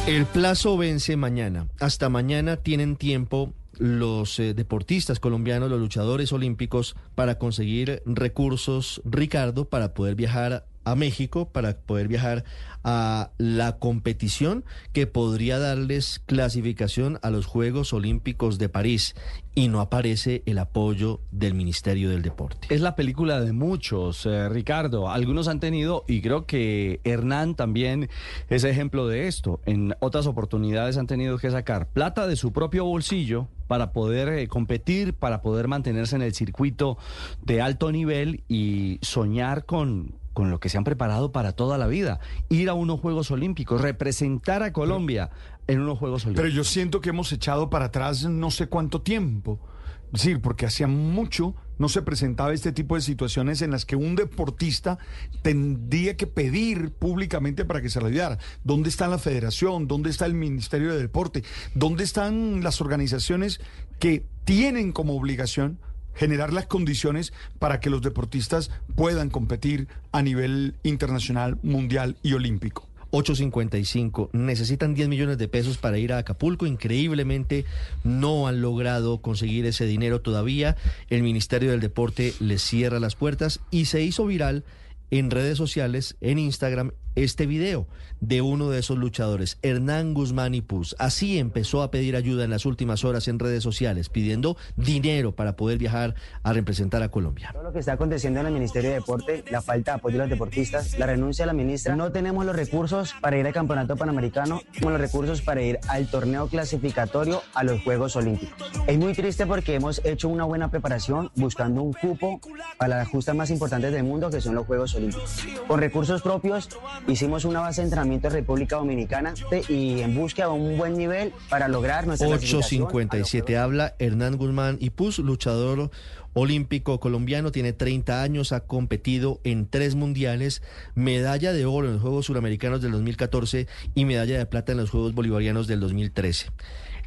El 0.07 0.25
plazo 0.25 0.77
vence 0.77 1.17
mañana. 1.17 1.67
Hasta 1.81 2.07
mañana 2.07 2.55
tienen 2.55 2.95
tiempo 2.95 3.51
los 3.77 4.39
eh, 4.39 4.53
deportistas 4.53 5.19
colombianos, 5.19 5.69
los 5.69 5.81
luchadores 5.81 6.31
olímpicos, 6.31 6.95
para 7.13 7.37
conseguir 7.37 8.03
recursos, 8.05 9.01
Ricardo, 9.03 9.65
para 9.65 9.93
poder 9.93 10.15
viajar 10.15 10.65
a 10.85 10.95
México 10.95 11.49
para 11.49 11.77
poder 11.77 12.07
viajar 12.07 12.43
a 12.83 13.31
la 13.37 13.77
competición 13.77 14.65
que 14.91 15.07
podría 15.07 15.57
darles 15.57 16.21
clasificación 16.25 17.19
a 17.21 17.29
los 17.29 17.45
Juegos 17.45 17.93
Olímpicos 17.93 18.57
de 18.57 18.69
París 18.69 19.15
y 19.55 19.67
no 19.67 19.79
aparece 19.79 20.43
el 20.45 20.57
apoyo 20.57 21.21
del 21.31 21.53
Ministerio 21.53 22.09
del 22.09 22.23
Deporte. 22.23 22.67
Es 22.73 22.81
la 22.81 22.95
película 22.95 23.39
de 23.39 23.53
muchos, 23.53 24.25
eh, 24.25 24.49
Ricardo. 24.49 25.09
Algunos 25.09 25.47
han 25.47 25.59
tenido, 25.59 26.03
y 26.07 26.21
creo 26.21 26.45
que 26.45 26.99
Hernán 27.03 27.55
también 27.55 28.09
es 28.49 28.63
ejemplo 28.63 29.07
de 29.07 29.27
esto. 29.27 29.61
En 29.65 29.95
otras 29.99 30.25
oportunidades 30.25 30.97
han 30.97 31.07
tenido 31.07 31.37
que 31.37 31.51
sacar 31.51 31.87
plata 31.87 32.27
de 32.27 32.35
su 32.35 32.51
propio 32.51 32.85
bolsillo 32.85 33.47
para 33.67 33.93
poder 33.93 34.29
eh, 34.29 34.47
competir, 34.47 35.13
para 35.13 35.41
poder 35.41 35.67
mantenerse 35.67 36.15
en 36.15 36.23
el 36.23 36.33
circuito 36.33 36.97
de 37.43 37.61
alto 37.61 37.91
nivel 37.91 38.43
y 38.47 38.99
soñar 39.01 39.65
con 39.65 40.15
con 40.33 40.49
lo 40.49 40.59
que 40.59 40.69
se 40.69 40.77
han 40.77 40.83
preparado 40.83 41.31
para 41.31 41.53
toda 41.53 41.77
la 41.77 41.87
vida. 41.87 42.19
Ir 42.49 42.69
a 42.69 42.73
unos 42.73 42.99
Juegos 42.99 43.31
Olímpicos, 43.31 43.81
representar 43.81 44.63
a 44.63 44.73
Colombia 44.73 45.29
en 45.67 45.79
unos 45.79 45.99
Juegos 45.99 46.25
Olímpicos. 46.25 46.43
Pero 46.43 46.55
yo 46.55 46.63
siento 46.63 47.01
que 47.01 47.09
hemos 47.09 47.31
echado 47.31 47.69
para 47.69 47.85
atrás 47.85 48.25
no 48.25 48.51
sé 48.51 48.67
cuánto 48.67 49.01
tiempo. 49.01 49.59
Es 50.07 50.23
decir, 50.23 50.41
porque 50.41 50.67
hacía 50.67 50.87
mucho 50.87 51.55
no 51.79 51.89
se 51.89 52.03
presentaba 52.03 52.53
este 52.53 52.71
tipo 52.71 52.95
de 52.95 53.01
situaciones 53.01 53.61
en 53.61 53.71
las 53.71 53.85
que 53.85 53.95
un 53.95 54.15
deportista 54.15 54.99
tendría 55.41 56.15
que 56.15 56.27
pedir 56.27 56.91
públicamente 56.91 57.65
para 57.65 57.81
que 57.81 57.89
se 57.89 57.99
le 57.99 58.07
ayudara. 58.07 58.37
¿Dónde 58.63 58.89
está 58.89 59.07
la 59.07 59.17
federación? 59.17 59.87
¿Dónde 59.87 60.11
está 60.11 60.25
el 60.25 60.35
Ministerio 60.35 60.93
de 60.93 61.01
Deporte? 61.01 61.43
¿Dónde 61.73 62.03
están 62.03 62.63
las 62.63 62.79
organizaciones 62.79 63.59
que 63.99 64.23
tienen 64.45 64.91
como 64.91 65.15
obligación 65.15 65.79
generar 66.15 66.53
las 66.53 66.67
condiciones 66.67 67.33
para 67.59 67.79
que 67.79 67.89
los 67.89 68.01
deportistas 68.01 68.71
puedan 68.95 69.29
competir 69.29 69.87
a 70.11 70.21
nivel 70.21 70.75
internacional, 70.83 71.57
mundial 71.63 72.17
y 72.23 72.33
olímpico. 72.33 72.87
8.55. 73.13 74.29
Necesitan 74.33 74.95
10 74.95 75.07
millones 75.07 75.37
de 75.37 75.47
pesos 75.47 75.77
para 75.77 75.99
ir 75.99 76.13
a 76.13 76.17
Acapulco. 76.17 76.65
Increíblemente 76.65 77.63
no 78.03 78.47
han 78.47 78.61
logrado 78.61 79.21
conseguir 79.21 79.67
ese 79.67 79.85
dinero 79.85 80.21
todavía. 80.21 80.75
El 81.11 81.21
Ministerio 81.21 81.69
del 81.69 81.79
Deporte 81.79 82.33
les 82.39 82.63
cierra 82.63 82.99
las 82.99 83.15
puertas 83.15 83.59
y 83.69 83.85
se 83.85 84.01
hizo 84.01 84.25
viral 84.25 84.63
en 85.11 85.29
redes 85.29 85.59
sociales, 85.59 86.17
en 86.21 86.39
Instagram, 86.39 86.93
este 87.15 87.45
video 87.45 87.87
de 88.23 88.41
uno 88.41 88.69
de 88.69 88.79
esos 88.79 88.97
luchadores, 88.97 89.57
Hernán 89.61 90.13
Guzmán 90.13 90.55
y 90.55 90.61
Puz. 90.61 90.95
Así 90.97 91.39
empezó 91.39 91.81
a 91.83 91.91
pedir 91.91 92.15
ayuda 92.15 92.45
en 92.45 92.49
las 92.49 92.65
últimas 92.65 93.03
horas 93.03 93.27
en 93.27 93.37
redes 93.37 93.63
sociales, 93.63 94.07
pidiendo 94.07 94.55
dinero 94.77 95.33
para 95.33 95.57
poder 95.57 95.77
viajar 95.77 96.15
a 96.41 96.53
representar 96.53 97.03
a 97.03 97.09
Colombia. 97.09 97.49
Todo 97.51 97.63
lo 97.63 97.73
que 97.73 97.79
está 97.79 97.93
aconteciendo 97.93 98.39
en 98.39 98.45
el 98.45 98.53
Ministerio 98.53 98.91
de 98.91 98.95
Deporte, 98.95 99.43
la 99.51 99.61
falta 99.61 99.91
de 99.91 99.95
apoyo 99.97 100.15
a 100.15 100.19
los 100.19 100.29
deportistas, 100.29 100.97
la 100.97 101.05
renuncia 101.05 101.43
de 101.43 101.47
la 101.47 101.53
ministra, 101.53 101.97
no 101.97 102.13
tenemos 102.13 102.45
los 102.45 102.55
recursos 102.55 103.13
para 103.19 103.37
ir 103.37 103.45
al 103.45 103.53
Campeonato 103.53 103.97
Panamericano, 103.97 104.61
tenemos 104.71 104.93
los 104.93 105.01
recursos 105.01 105.41
para 105.41 105.61
ir 105.61 105.79
al 105.89 106.09
torneo 106.09 106.47
clasificatorio 106.47 107.41
a 107.53 107.65
los 107.65 107.83
Juegos 107.83 108.15
Olímpicos. 108.15 108.71
Es 108.87 108.97
muy 108.97 109.13
triste 109.13 109.45
porque 109.45 109.75
hemos 109.75 110.03
hecho 110.05 110.29
una 110.29 110.45
buena 110.45 110.71
preparación 110.71 111.29
buscando 111.35 111.81
un 111.81 111.91
cupo 111.91 112.39
para 112.77 112.99
las 112.99 113.09
justas 113.09 113.35
más 113.35 113.49
importantes 113.49 113.91
del 113.91 114.05
mundo, 114.05 114.29
que 114.29 114.39
son 114.39 114.55
los 114.55 114.65
Juegos 114.65 114.95
Olímpicos. 114.95 115.43
Con 115.67 115.81
recursos 115.81 116.21
propios, 116.21 116.69
hicimos 117.07 117.43
una 117.43 117.59
base 117.59 117.81
de 117.81 117.85
entrenamiento 117.87 118.12
República 118.21 118.77
Dominicana 118.77 119.33
y 119.69 120.01
en 120.01 120.15
búsqueda 120.15 120.47
de 120.47 120.53
un 120.53 120.77
buen 120.77 120.97
nivel 120.97 121.33
para 121.49 121.67
lograr 121.67 122.07
nuestra 122.07 122.27
857 122.27 123.57
habla 123.57 123.95
Hernán 123.99 124.37
Guzmán 124.37 124.77
y 124.79 124.89
Puz, 124.91 125.19
luchador 125.19 125.89
olímpico 126.33 126.99
colombiano, 126.99 127.51
tiene 127.51 127.73
30 127.73 128.21
años, 128.21 128.51
ha 128.51 128.61
competido 128.61 129.39
en 129.43 129.69
tres 129.69 129.95
mundiales, 129.95 130.61
medalla 130.95 131.53
de 131.53 131.65
oro 131.65 131.87
en 131.87 131.93
los 131.93 132.01
Juegos 132.01 132.25
Suramericanos 132.25 132.81
del 132.81 132.91
2014 132.91 133.67
y 133.95 134.05
medalla 134.05 134.37
de 134.37 134.45
plata 134.45 134.71
en 134.71 134.79
los 134.79 134.89
Juegos 134.89 135.13
Bolivarianos 135.13 135.67
del 135.67 135.79
2013. 135.79 136.49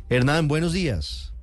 Hernán, 0.09 0.49
buenos 0.49 0.73
días. 0.73 1.35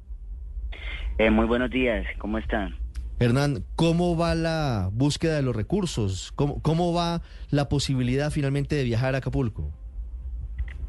Eh, 1.18 1.30
muy 1.30 1.46
buenos 1.46 1.70
días, 1.70 2.06
¿cómo 2.18 2.38
están? 2.38 2.83
Hernán, 3.24 3.64
¿cómo 3.78 4.18
va 4.18 4.36
la 4.36 4.90
búsqueda 4.92 5.38
de 5.38 5.44
los 5.44 5.56
recursos? 5.56 6.34
¿Cómo, 6.36 6.94
va 6.94 7.22
la 7.52 7.70
posibilidad 7.70 8.32
finalmente 8.32 8.76
de 8.76 8.84
viajar 8.84 9.16
a 9.16 9.20
Acapulco? 9.20 9.72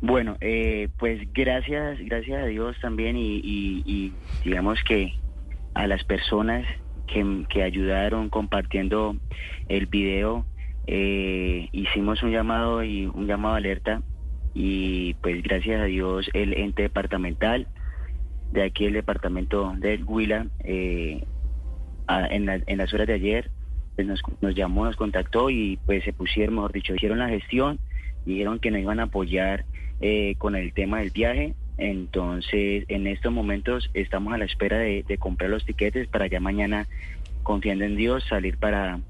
Bueno, 0.00 0.36
eh, 0.40 0.88
pues 0.98 1.20
gracias, 1.32 2.00
gracias 2.00 2.42
a 2.42 2.46
Dios 2.46 2.76
también 2.82 3.16
y, 3.16 4.12
digamos 4.44 4.80
que 4.82 5.14
a 5.74 5.86
las 5.86 6.02
personas 6.02 6.66
que, 7.06 7.62
ayudaron 7.62 8.30
compartiendo 8.30 9.16
el 9.68 9.86
video, 9.86 10.44
eh, 10.88 11.68
hicimos 11.70 12.20
un 12.24 12.32
llamado 12.32 12.82
y 12.82 13.06
un 13.06 13.28
llamado 13.28 13.54
alerta 13.54 14.02
y 14.54 15.14
pues 15.14 15.40
gracias 15.44 15.80
a 15.80 15.84
Dios 15.84 16.28
el 16.32 16.52
ente 16.54 16.82
departamental 16.82 17.68
de 18.52 18.64
aquí 18.64 18.86
el 18.86 18.92
departamento 18.92 19.72
del 19.78 20.04
Huila 20.04 20.46
eh, 20.60 21.24
en, 22.08 22.78
las 22.78 22.94
horas 22.94 23.06
de 23.06 23.14
ayer 23.14 23.50
pues 23.96 24.08
nos, 24.08 24.54
llamó, 24.54 24.84
nos 24.84 24.96
contactó 24.96 25.50
y 25.50 25.78
pues 25.86 26.04
se 26.04 26.12
pusieron, 26.12 26.56
mejor 26.56 26.72
dicho, 26.72 26.94
hicieron 26.94 27.18
la 27.18 27.28
gestión, 27.28 27.78
dijeron 28.26 28.58
que 28.58 28.70
nos 28.70 28.80
iban 28.80 29.00
a 29.00 29.04
apoyar 29.04 29.64
eh, 30.00 30.34
con 30.38 30.56
el 30.56 30.72
tema 30.72 30.98
del 30.98 31.10
viaje. 31.10 31.54
Entonces, 31.78 32.84
en 32.88 33.06
estos 33.06 33.32
momentos 33.32 33.90
estamos 33.94 34.32
a 34.32 34.38
la 34.38 34.44
espera 34.44 34.78
de, 34.78 35.04
comprar 35.18 35.50
los 35.50 35.64
tiquetes 35.64 36.08
para 36.08 36.26
ya 36.26 36.40
mañana, 36.40 36.86
confiando 37.42 37.84
en 37.84 37.96
Dios, 37.96 38.24
salir 38.28 38.58
para, 38.58 39.00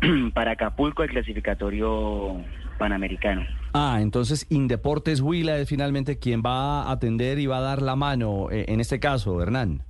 para 0.34 0.52
Acapulco, 0.52 1.02
el 1.02 1.10
clasificatorio 1.10 2.36
panamericano. 2.78 3.42
Ah, 3.72 3.98
entonces 4.00 4.46
Indeportes 4.50 5.20
Huila 5.20 5.58
es 5.58 5.68
finalmente 5.68 6.18
quien 6.18 6.42
va 6.44 6.82
a 6.82 6.92
atender 6.92 7.38
y 7.38 7.46
va 7.46 7.58
a 7.58 7.62
dar 7.62 7.82
la 7.82 7.96
mano 7.96 8.50
eh, 8.50 8.66
en 8.68 8.80
este 8.80 9.00
caso, 9.00 9.40
Hernán. 9.40 9.82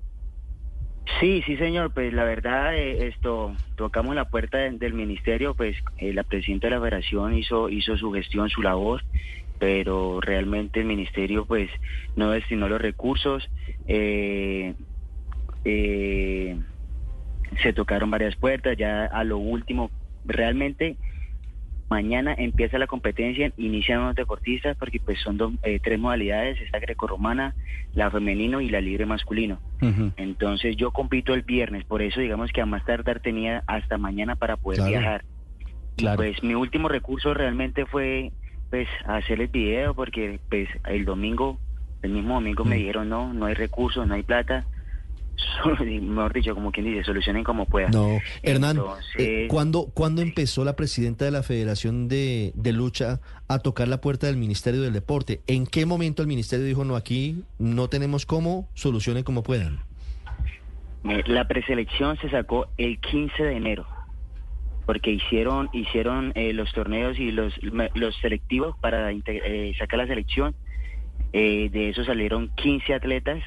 Sí, 1.21 1.43
sí, 1.47 1.57
señor. 1.57 1.93
Pues 1.93 2.13
la 2.13 2.25
verdad, 2.25 2.75
eh, 2.77 3.09
esto 3.09 3.57
tocamos 3.77 4.15
la 4.15 4.25
puerta 4.25 4.59
del 4.59 4.95
ministerio. 4.95 5.55
Pues 5.55 5.77
eh, 5.99 6.13
la 6.13 6.25
presidenta 6.25 6.67
de 6.67 6.75
la 6.75 6.81
Federación 6.81 7.35
hizo 7.35 7.69
hizo 7.69 7.97
su 7.97 8.13
gestión, 8.13 8.49
su 8.49 8.63
labor, 8.63 9.03
pero 9.59 10.21
realmente 10.21 10.81
el 10.81 10.87
ministerio 10.87 11.45
pues 11.47 11.71
no 12.17 12.31
destinó 12.31 12.69
los 12.69 12.81
recursos. 12.81 13.49
Eh, 13.87 14.75
se 17.63 17.73
tocaron 17.75 18.11
varias 18.11 18.37
puertas. 18.37 18.77
Ya 18.77 19.07
a 19.07 19.25
lo 19.25 19.39
último, 19.39 19.91
realmente 20.25 20.97
Mañana 21.95 22.35
empieza 22.37 22.77
la 22.77 22.89
competencia, 22.89 23.53
inician 23.57 24.05
los 24.05 24.17
deportistas 24.17 24.77
porque 24.77 24.99
pues 24.99 25.21
son 25.21 25.61
eh, 25.63 25.79
tres 25.81 25.97
modalidades, 25.97 26.61
está 26.61 26.81
grecorromana, 26.81 27.55
la 27.93 28.11
femenino 28.11 28.61
y 28.61 28.69
la 28.69 28.81
libre 28.81 29.07
masculino. 29.07 29.61
Entonces 30.17 30.77
yo 30.77 30.91
compito 30.91 31.35
el 31.35 31.43
viernes, 31.43 31.85
por 31.85 32.03
eso 32.03 32.19
digamos 32.19 32.51
que 32.51 32.61
a 32.61 32.67
más 32.67 32.85
tardar 32.85 33.21
tenía 33.21 33.63
hasta 33.69 33.97
mañana 33.97 34.35
para 34.35 34.57
poder 34.57 34.83
viajar. 34.89 35.25
pues 36.17 36.43
mi 36.43 36.57
último 36.57 36.89
recurso 36.89 37.33
realmente 37.33 37.87
fue 37.87 38.33
pues 38.71 38.89
hacer 39.07 39.41
el 39.41 39.47
video 39.47 39.95
porque 39.95 40.41
pues 40.51 40.69
el 40.89 41.05
domingo, 41.05 41.61
el 42.03 42.11
mismo 42.11 42.35
domingo 42.35 42.65
me 42.65 42.75
dijeron 42.75 43.09
no, 43.09 43.33
no 43.33 43.47
hay 43.47 43.55
recursos, 43.55 44.05
no 44.05 44.15
hay 44.15 44.25
plata 44.25 44.67
mejor 45.81 46.33
dicho, 46.33 46.55
como 46.55 46.71
quien 46.71 46.87
dice, 46.87 47.05
solucionen 47.05 47.45
como 47.45 47.67
puedan. 47.67 47.91
No, 47.91 48.19
Hernán, 48.43 48.81
eh, 49.19 49.49
¿cuándo, 49.49 49.93
empezó 50.23 50.65
la 50.65 50.77
presidenta 50.77 51.25
de 51.25 51.31
la 51.31 51.43
Federación 51.43 52.09
de, 52.09 52.53
Lucha 52.73 53.21
a 53.49 53.59
tocar 53.59 53.89
la 53.89 54.01
puerta 54.01 54.27
del 54.27 54.37
Ministerio 54.37 54.83
del 54.83 54.93
Deporte? 54.93 55.41
¿En 55.47 55.67
qué 55.67 55.87
momento 55.87 56.23
el 56.23 56.29
Ministerio 56.29 56.65
dijo, 56.65 56.85
no, 56.85 56.97
aquí 56.97 57.43
no 57.59 57.89
tenemos 57.89 58.27
cómo, 58.27 58.69
solucionen 58.75 59.25
como 59.25 59.43
puedan? 59.43 59.81
La 61.27 61.47
preselección 61.47 62.17
se 62.19 62.31
sacó 62.31 62.69
el 62.79 62.99
15 62.99 63.43
de 63.43 63.57
enero, 63.57 63.87
porque 64.87 65.11
hicieron 65.11 65.69
hicieron 65.73 66.33
eh, 66.35 66.53
los 66.55 66.73
torneos 66.73 67.19
y 67.19 67.31
los, 67.31 67.53
los 67.63 68.17
selectivos 68.21 68.77
para 68.81 69.13
eh, 69.13 69.75
sacar 69.79 69.99
la 69.99 70.07
selección. 70.07 70.55
de 71.33 71.89
eso 71.91 72.05
salieron 72.05 72.51
15 72.57 72.95
atletas 72.95 73.43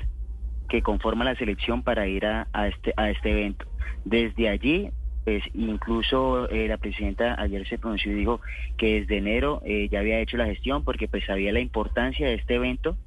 que 0.67 0.81
conforma 0.81 1.25
la 1.25 1.35
selección 1.35 1.83
para 1.83 2.07
ir 2.07 2.25
a, 2.25 2.47
este, 2.67 2.93
a 2.97 3.09
este 3.09 3.31
evento. 3.31 3.65
Desde 4.05 4.49
allí, 4.49 4.89
pues 5.23 5.43
incluso 5.53 6.49
eh, 6.49 6.67
la 6.67 6.77
presidenta 6.77 7.39
ayer 7.41 7.67
se 7.67 7.77
pronunció 7.77 8.11
y 8.11 8.15
dijo 8.15 8.41
que 8.77 9.01
desde 9.01 9.17
enero 9.17 9.61
eh, 9.65 9.89
ya 9.91 9.99
había 9.99 10.19
hecho 10.19 10.37
la 10.37 10.45
gestión 10.45 10.83
porque 10.83 11.07
pues 11.07 11.25
sabía 11.25 11.51
la 11.51 11.59
importancia 11.59 12.27
de 12.27 12.35
este 12.35 12.55
evento, 12.55 12.97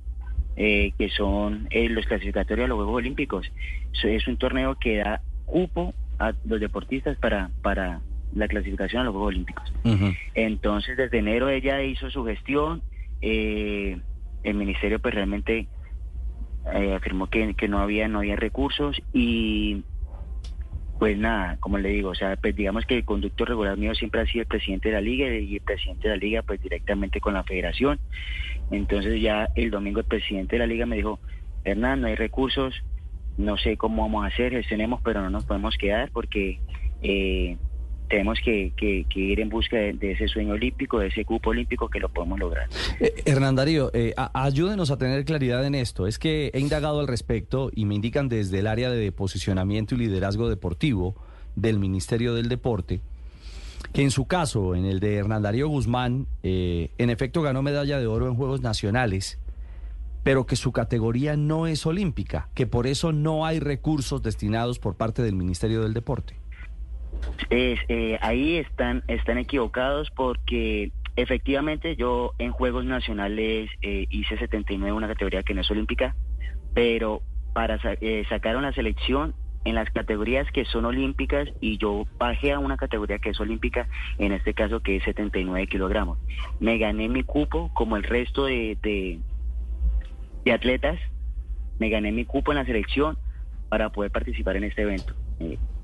eh, 0.57 0.93
que 0.99 1.09
son 1.11 1.69
los 1.73 2.07
clasificatorios 2.07 2.67
a 2.67 2.69
los 2.69 2.77
Juegos 2.77 2.97
Olímpicos. 2.97 3.51
es 4.03 4.27
un 4.27 4.37
torneo 4.37 4.77
que 4.79 4.99
da 4.99 5.23
cupo 5.47 5.95
a 6.19 6.33
los 6.45 6.61
deportistas 6.61 7.17
para, 7.17 7.51
para, 7.63 8.01
la 8.35 8.47
clasificación 8.47 9.03
a 9.03 9.05
los 9.05 9.13
Juegos 9.13 9.29
Olímpicos. 9.31 9.73
Entonces, 10.35 10.97
desde 10.97 11.19
enero 11.19 11.49
ella 11.49 11.83
hizo 11.83 12.11
su 12.11 12.25
gestión. 12.25 12.83
Eh, 13.23 13.99
el 14.43 14.55
ministerio, 14.55 14.99
pues 15.01 15.15
realmente 15.15 15.67
eh, 16.75 16.95
afirmó 16.95 17.29
que, 17.29 17.55
que, 17.55 17.69
no 17.69 17.79
había 17.79 18.09
no 18.09 18.19
había 18.19 18.37
recursos 18.37 19.01
y 19.13 19.83
pues 21.01 21.17
nada, 21.17 21.57
como 21.61 21.79
le 21.79 21.89
digo, 21.89 22.11
o 22.11 22.15
sea, 22.15 22.37
pues 22.37 22.55
digamos 22.55 22.85
que 22.85 22.99
el 22.99 23.07
conducto 23.07 23.47
regular 23.47 23.79
mío 23.79 23.95
siempre 23.95 24.21
ha 24.21 24.27
sido 24.27 24.43
el 24.43 24.49
presidente 24.49 24.91
de 24.91 24.95
la 24.95 25.01
liga 25.01 25.35
y 25.35 25.55
el 25.55 25.63
presidente 25.63 26.09
de 26.09 26.15
la 26.15 26.21
liga 26.21 26.43
pues 26.43 26.61
directamente 26.61 27.21
con 27.21 27.33
la 27.33 27.43
federación. 27.43 27.99
Entonces 28.71 29.21
ya 29.21 29.49
el 29.55 29.71
domingo 29.71 30.01
el 30.01 30.07
presidente 30.07 30.57
de 30.57 30.61
la 30.61 30.67
liga 30.67 30.85
me 30.85 30.97
dijo, 30.97 31.19
Hernán, 31.65 32.03
no 32.03 32.09
hay 32.09 32.17
recursos, 32.17 32.75
no 33.39 33.57
sé 33.57 33.79
cómo 33.79 34.03
vamos 34.03 34.25
a 34.25 34.29
hacer, 34.29 34.53
gestionemos, 34.53 35.01
pero 35.03 35.23
no 35.23 35.31
nos 35.31 35.47
podemos 35.47 35.79
quedar 35.79 36.11
porque 36.13 36.61
eh, 37.01 37.57
tenemos 38.11 38.39
que, 38.45 38.73
ir 39.15 39.41
en 39.41 39.49
busca 39.49 39.77
de, 39.77 40.13
ese 40.13 40.29
sueño 40.29 40.55
olímpico, 40.55 40.99
de 40.99 41.07
ese 41.07 41.25
cupo 41.25 41.51
olímpico 41.51 41.89
que 41.89 42.01
lo 42.01 42.09
podemos 42.09 42.39
lograr. 42.39 42.69
Eh, 42.99 43.23
Hernán 43.25 43.55
Darío, 43.55 43.91
eh, 43.95 44.15
ayúdenos 44.35 44.91
a 44.91 44.99
tener 44.99 45.25
claridad 45.25 45.65
en 45.65 45.75
esto. 45.75 46.07
Es 46.07 46.19
que 46.19 46.51
he 46.53 46.61
indagado 46.61 47.01
al 47.01 47.07
respecto 47.07 47.71
y 47.75 47.87
me 47.87 47.95
indican 47.95 48.29
desde 48.29 48.59
el 48.59 48.67
área 48.67 48.91
de 48.91 49.13
posicionamiento 49.13 49.95
y 49.95 49.99
liderazgo 49.99 50.51
deportivo 50.51 51.15
del 51.55 51.79
Ministerio 51.79 52.35
del 52.35 52.49
Deporte 52.49 53.01
que 53.95 54.03
en 54.03 54.11
su 54.11 54.27
caso, 54.27 54.75
en 54.75 54.85
el 54.85 55.01
de 55.01 55.17
Hernán 55.17 55.43
Darío 55.43 55.67
Guzmán, 55.67 56.27
eh, 56.43 56.91
en 56.99 57.11
efecto 57.11 57.43
ganó 57.43 57.63
medalla 57.63 57.99
de 57.99 58.07
oro 58.07 58.29
en 58.29 58.37
Juegos 58.37 58.61
Nacionales, 58.61 59.39
pero 60.23 60.47
que 60.47 60.55
su 60.55 60.71
categoría 60.71 61.37
no 61.37 61.67
es 61.67 61.87
olímpica, 61.87 62.51
que 62.55 62.67
por 62.67 62.87
eso 62.87 63.11
no 63.11 63.47
hay 63.47 63.59
recursos 63.59 64.23
destinados 64.23 64.79
por 64.79 64.95
parte 64.95 65.23
del 65.23 65.35
Ministerio 65.35 65.83
del 65.83 65.95
Deporte. 65.95 66.40
Eh, 67.51 68.19
ahí 68.21 68.57
están, 68.57 69.03
están 69.09 69.39
equivocados 69.39 70.11
porque 70.11 70.93
efectivamente 71.17 71.97
yo 71.97 72.33
en 72.39 72.53
Juegos 72.53 72.85
Nacionales 72.85 73.71
eh, 73.83 74.07
hice 74.11 74.39
79, 74.39 74.93
una 74.93 75.09
categoría 75.09 75.43
que 75.43 75.55
no 75.55 75.61
es 75.61 75.71
olímpica, 75.71 76.15
pero 76.75 77.23
para 77.53 77.79
eh, 78.01 78.25
sacar 78.29 78.57
una 78.57 78.73
selección 78.73 79.35
en 79.65 79.75
las 79.75 79.91
categorías 79.91 80.51
que 80.53 80.65
son 80.65 80.87
olímpicas 80.87 81.49
y 81.61 81.77
yo 81.77 82.07
bajé 82.19 82.53
a 82.53 82.59
una 82.59 82.77
categoría 82.77 83.19
que 83.19 83.31
es 83.31 83.41
olímpica, 83.41 83.89
en 84.19 84.33
este 84.33 84.55
caso 84.55 84.81
que 84.81 84.97
es 84.97 85.05
79 85.05 85.67
kilogramos. 85.67 86.19
Me 86.61 86.79
gané 86.79 87.09
mi 87.09 87.23
cupo 87.23 87.71
como 87.75 87.97
el 87.97 88.05
resto 88.05 88.47
de, 88.47 88.79
de, 88.83 90.53
atletas, 90.53 90.99
me 91.79 91.91
gané 91.91 92.11
mi 92.13 92.25
cupo 92.25 92.53
en 92.53 92.59
la 92.59 92.65
selección 92.65 93.19
para 93.69 93.91
poder 93.91 94.11
participar 94.11 94.57
en 94.57 94.65
este 94.65 94.83
evento. 94.83 95.15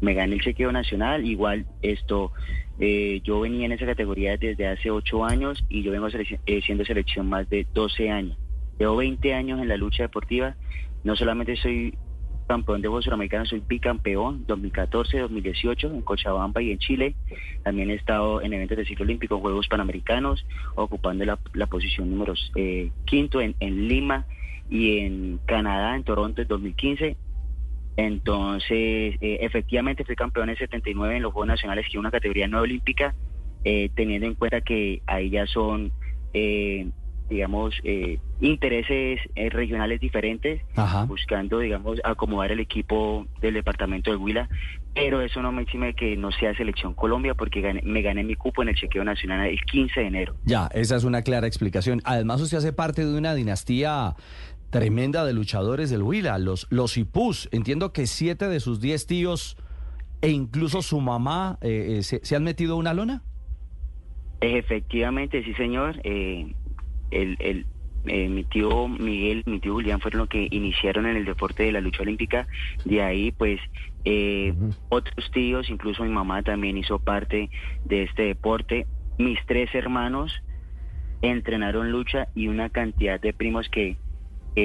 Me 0.01 0.15
gané 0.15 0.35
el 0.35 0.43
chequeo 0.43 0.73
nacional, 0.73 1.27
igual 1.27 1.67
esto, 1.83 2.33
eh, 2.79 3.21
yo 3.25 3.41
venía 3.41 3.67
en 3.67 3.73
esa 3.73 3.87
categoría 3.87 4.37
desde 4.37 4.67
hace 4.67 4.91
8 4.91 5.25
años 5.25 5.65
y 5.69 5.83
yo 5.83 5.93
vengo 5.93 6.09
eh, 6.09 6.63
siendo 6.63 6.85
selección 6.85 7.29
más 7.29 7.49
de 7.49 7.67
12 7.73 8.11
años. 8.11 8.39
Llevo 8.79 8.97
20 8.97 9.35
años 9.35 9.61
en 9.61 9.69
la 9.69 9.77
lucha 9.77 10.03
deportiva, 10.03 10.55
no 11.03 11.17
solamente 11.17 11.57
soy 11.57 11.95
campeón 12.47 12.81
de 12.81 12.89
voz 12.89 13.05
suramericano, 13.05 13.45
soy 13.45 13.63
bicampeón 13.67 14.45
2014, 14.47 15.19
2018 15.19 15.89
en 15.89 16.03
Cochabamba 16.03 16.63
y 16.63 16.73
en 16.73 16.79
Chile. 16.79 17.15
También 17.65 17.91
he 17.91 17.95
estado 17.95 18.41
en 18.43 18.53
eventos 18.53 18.77
de 18.77 18.85
ciclo 18.85 19.05
olímpico, 19.05 19.41
Juegos 19.41 19.69
Panamericanos, 19.69 20.47
ocupando 20.75 21.25
la, 21.25 21.67
posición 21.67 22.11
número 22.11 22.35
eh, 22.55 22.91
quinto 23.05 23.41
en, 23.41 23.55
Lima 23.61 24.27
y 24.71 24.99
en 24.99 25.41
Canadá, 25.47 25.97
en 25.97 26.05
Toronto 26.05 26.43
en 26.43 26.49
2015. 26.49 27.17
Entonces, 27.97 29.17
eh, 29.21 29.39
efectivamente 29.41 30.05
fui 30.05 30.17
campeón 30.17 30.51
en 30.51 30.57
79 30.57 31.17
en 31.17 31.23
los 31.23 31.33
Juegos 31.33 31.49
Nacionales, 31.49 31.87
que 31.87 31.93
es 31.93 31.97
una 31.97 32.11
categoría 32.11 32.47
no 32.47 32.61
olímpica, 32.61 33.15
eh, 33.65 33.91
teniendo 33.95 34.27
en 34.27 34.35
cuenta 34.35 34.61
que 34.61 35.03
ahí 35.07 35.31
ya 35.31 35.47
son 35.47 35.93
digamos, 37.29 37.75
eh, 37.83 38.19
intereses 38.41 39.21
eh, 39.35 39.51
regionales 39.51 40.01
diferentes, 40.01 40.63
buscando, 41.07 41.59
digamos, 41.59 42.01
acomodar 42.05 42.53
el 42.53 42.61
equipo 42.61 43.27
del 43.41 43.55
departamento 43.55 44.11
de 44.11 44.17
Huila, 44.17 44.49
pero 44.95 45.21
eso 45.21 45.43
no 45.43 45.53
me 45.53 45.63
exime 45.63 45.95
que 45.95 46.17
no 46.17 46.31
sea 46.33 46.55
Selección 46.55 46.95
Colombia 46.95 47.35
porque 47.35 47.81
me 47.83 48.03
gané 48.03 48.23
mi 48.23 48.35
cupo 48.35 48.63
en 48.63 48.69
el 48.69 48.77
chequeo 48.77 49.05
nacional 49.05 49.47
el 49.47 49.63
15 49.65 50.01
de 50.01 50.07
enero. 50.07 50.37
Ya, 50.45 50.69
esa 50.73 50.97
es 50.97 51.05
una 51.05 51.23
clara 51.23 51.47
explicación. 51.47 52.01
Además, 52.05 52.41
usted 52.41 52.59
hace 52.59 52.73
parte 52.73 53.05
de 53.05 53.19
una 53.19 53.35
dinastía 53.35 54.15
tremenda 54.79 55.25
de 55.25 55.33
luchadores 55.33 55.89
del 55.89 56.03
Huila, 56.03 56.39
los, 56.39 56.67
los 56.69 56.99
Ipús. 56.99 57.49
Entiendo 57.51 57.95
que 57.95 58.07
siete 58.07 58.47
de 58.47 58.61
sus 58.61 58.79
diez 58.79 59.07
tíos 59.07 59.57
e 60.21 60.29
incluso 60.29 60.83
su 60.83 61.01
mamá 61.01 61.59
eh, 61.63 62.01
se, 62.03 62.21
se, 62.23 62.37
han 62.37 62.45
metido 62.45 62.75
a 62.75 62.77
una 62.77 62.93
lona. 62.93 63.23
Efectivamente, 64.43 65.43
sí, 65.45 65.55
señor. 65.55 65.99
Eh, 66.05 66.55
el, 67.11 67.37
el 67.41 67.67
eh, 68.07 68.29
mi 68.29 68.45
tío 68.45 68.87
Miguel, 68.87 69.45
mi 69.47 69.61
tío 69.61 69.73
Julián 69.73 70.01
fueron 70.01 70.21
los 70.21 70.29
que 70.29 70.47
iniciaron 70.51 71.07
en 71.07 71.17
el 71.17 71.25
deporte 71.25 71.63
de 71.63 71.73
la 71.73 71.81
lucha 71.81 72.03
olímpica. 72.03 72.47
De 72.85 73.03
ahí, 73.03 73.33
pues, 73.33 73.59
eh, 74.05 74.55
otros 74.91 75.31
tíos, 75.33 75.71
incluso 75.71 76.05
mi 76.05 76.11
mamá 76.11 76.43
también 76.43 76.77
hizo 76.77 76.99
parte 76.99 77.49
de 77.87 78.03
este 78.03 78.25
deporte. 78.25 78.87
Mis 79.17 79.39
tres 79.47 79.75
hermanos 79.75 80.43
entrenaron 81.23 81.91
lucha 81.91 82.29
y 82.35 82.49
una 82.49 82.69
cantidad 82.69 83.19
de 83.19 83.33
primos 83.33 83.71
que, 83.71 83.97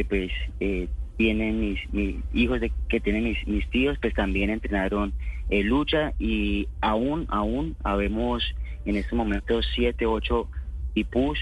pues, 0.08 0.32
eh, 0.60 0.88
tienen 1.18 1.60
mis, 1.60 1.80
mis 1.94 2.16
hijos 2.34 2.60
de, 2.62 2.72
que 2.90 3.00
tienen 3.00 3.26
mis, 3.26 3.48
mis 3.48 3.70
tíos, 3.70 3.98
pues 4.02 4.14
también 4.14 4.50
entrenaron 4.50 5.14
lucha 5.50 6.14
y 6.18 6.68
aún, 6.80 7.26
aún 7.30 7.76
habemos 7.84 8.44
en 8.86 8.96
este 8.96 9.16
momento 9.16 9.62
siete, 9.62 10.06
ocho 10.06 10.50
tipus 10.94 11.38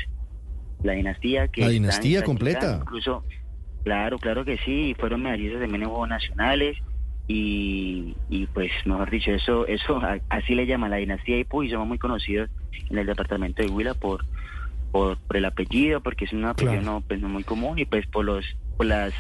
la 0.84 0.94
dinastía 0.94 1.48
que... 1.48 1.62
La 1.62 1.70
dinastía 1.70 2.24
completa. 2.24 2.80
Incluso, 2.82 3.24
claro, 3.84 4.18
claro 4.18 4.46
que 4.46 4.58
sí, 4.60 4.96
fueron 5.00 5.24
medallistas 5.24 5.62
de 5.62 5.68
Juegos 5.68 6.10
Nacionales 6.10 6.78
y, 7.28 8.16
y, 8.30 8.48
pues, 8.48 8.72
mejor 8.86 9.10
dicho, 9.10 9.32
eso, 9.32 9.68
eso 9.68 10.02
así 10.30 10.56
le 10.56 10.66
llaman 10.66 10.92
la 10.92 10.98
dinastía 10.98 11.38
Ipu 11.38 11.64
y 11.64 11.70
somos 11.70 11.88
muy 11.88 11.98
conocidos 11.98 12.50
en 12.90 12.98
el 12.98 13.06
departamento 13.06 13.62
de 13.62 13.70
Huila 13.70 13.94
por, 13.94 14.26
por, 14.92 15.18
el 15.34 15.46
apellido, 15.46 16.02
porque 16.02 16.26
es 16.26 16.34
un 16.34 16.46
apellido 16.46 17.02
pues, 17.08 17.22
no, 17.22 17.30
muy 17.30 17.44
común 17.44 17.80
y 17.80 17.86
pues 17.86 18.06
por 18.08 18.26
los 18.26 18.46
por 18.78 18.86
las 18.86 19.14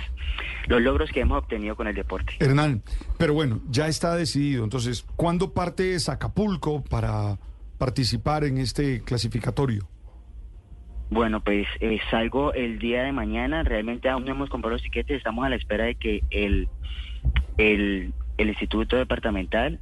los 0.67 0.81
logros 0.81 1.11
que 1.11 1.21
hemos 1.21 1.37
obtenido 1.37 1.75
con 1.75 1.87
el 1.87 1.95
deporte. 1.95 2.33
Hernán, 2.39 2.83
pero 3.17 3.33
bueno, 3.33 3.61
ya 3.69 3.87
está 3.87 4.15
decidido. 4.15 4.63
Entonces, 4.63 5.05
¿cuándo 5.15 5.53
parte 5.53 5.97
Acapulco 6.07 6.83
para 6.83 7.37
participar 7.77 8.43
en 8.43 8.57
este 8.57 9.01
clasificatorio? 9.03 9.87
Bueno, 11.09 11.41
pues 11.43 11.67
eh, 11.79 11.99
salgo 12.11 12.53
el 12.53 12.77
día 12.77 13.03
de 13.03 13.11
mañana. 13.11 13.63
Realmente 13.63 14.09
aún 14.09 14.25
no 14.25 14.31
hemos 14.31 14.49
comprado 14.49 14.73
los 14.73 14.83
tiquetes. 14.83 15.17
Estamos 15.17 15.45
a 15.45 15.49
la 15.49 15.55
espera 15.55 15.85
de 15.85 15.95
que 15.95 16.23
el, 16.29 16.69
el, 17.57 18.13
el 18.37 18.49
Instituto 18.49 18.95
Departamental 18.95 19.79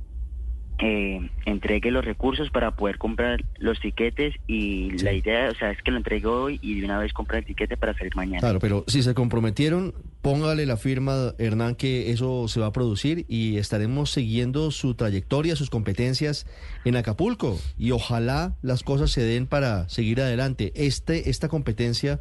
eh, 0.80 1.30
entregue 1.46 1.92
los 1.92 2.06
recursos 2.06 2.50
para 2.52 2.72
poder 2.76 2.98
comprar 2.98 3.44
los 3.58 3.80
tiquetes 3.80 4.36
y 4.46 4.92
la 5.00 5.14
idea, 5.14 5.50
o 5.50 5.56
sea, 5.56 5.72
es 5.72 5.82
que 5.82 5.92
lo 5.92 5.98
entregue 5.98 6.28
hoy 6.28 6.60
y 6.62 6.80
de 6.80 6.86
una 6.86 7.00
vez 7.00 7.14
comprar 7.14 7.40
el 7.40 7.46
tiquete 7.46 7.78
para 7.78 7.96
salir 7.98 8.16
mañana. 8.16 8.40
Claro, 8.40 8.60
pero 8.60 8.84
si 8.88 9.02
se 9.02 9.14
comprometieron, 9.14 9.96
póngale 10.22 10.66
la 10.66 10.78
firma, 10.78 11.34
Hernán, 11.40 11.76
que 11.76 12.12
eso 12.12 12.48
se 12.48 12.60
va 12.60 12.68
a 12.68 12.72
producir 12.72 13.26
y 13.28 13.58
estaremos 13.58 14.12
siguiendo 14.12 14.72
su 14.72 14.94
trayectoria, 14.94 15.56
sus 15.56 15.70
competencias 15.70 16.46
en 16.86 16.96
Acapulco 16.96 17.60
y 17.78 17.92
ojalá 17.92 18.56
las 18.62 18.84
cosas 18.84 19.12
se 19.12 19.22
den 19.22 19.48
para 19.48 19.90
seguir 19.90 20.22
adelante. 20.22 20.74
Este, 20.76 21.30
¿Esta 21.30 21.48
competencia 21.48 22.20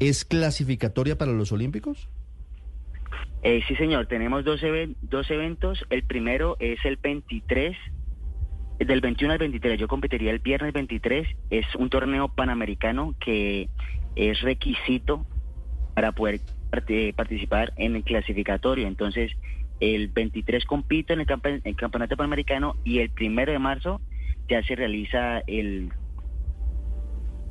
es 0.00 0.24
clasificatoria 0.24 1.16
para 1.16 1.32
los 1.32 1.50
Olímpicos? 1.52 2.08
Eh, 3.42 3.62
sí, 3.68 3.76
señor, 3.76 4.06
tenemos 4.06 4.44
dos, 4.44 4.60
dos 5.02 5.30
eventos. 5.30 5.84
El 5.90 6.02
primero 6.04 6.56
es 6.58 6.78
el 6.84 6.96
23, 6.96 7.76
del 8.78 9.00
21 9.00 9.32
al 9.32 9.38
23. 9.38 9.78
Yo 9.78 9.88
competiría 9.88 10.32
el 10.32 10.40
viernes 10.40 10.72
23. 10.72 11.28
Es 11.50 11.66
un 11.76 11.90
torneo 11.90 12.28
panamericano 12.28 13.14
que 13.20 13.68
es 14.16 14.40
requisito 14.42 15.26
para 15.94 16.12
poder 16.12 16.40
participar 17.14 17.72
en 17.76 17.96
el 17.96 18.04
clasificatorio. 18.04 18.86
Entonces, 18.86 19.32
el 19.80 20.08
23 20.08 20.64
compito 20.64 21.12
en 21.12 21.20
el, 21.20 21.26
el 21.64 21.76
campeonato 21.76 22.16
panamericano 22.16 22.76
y 22.84 22.98
el 22.98 23.10
primero 23.10 23.52
de 23.52 23.58
marzo 23.58 24.00
ya 24.48 24.62
se 24.62 24.74
realiza 24.74 25.40
el 25.46 25.90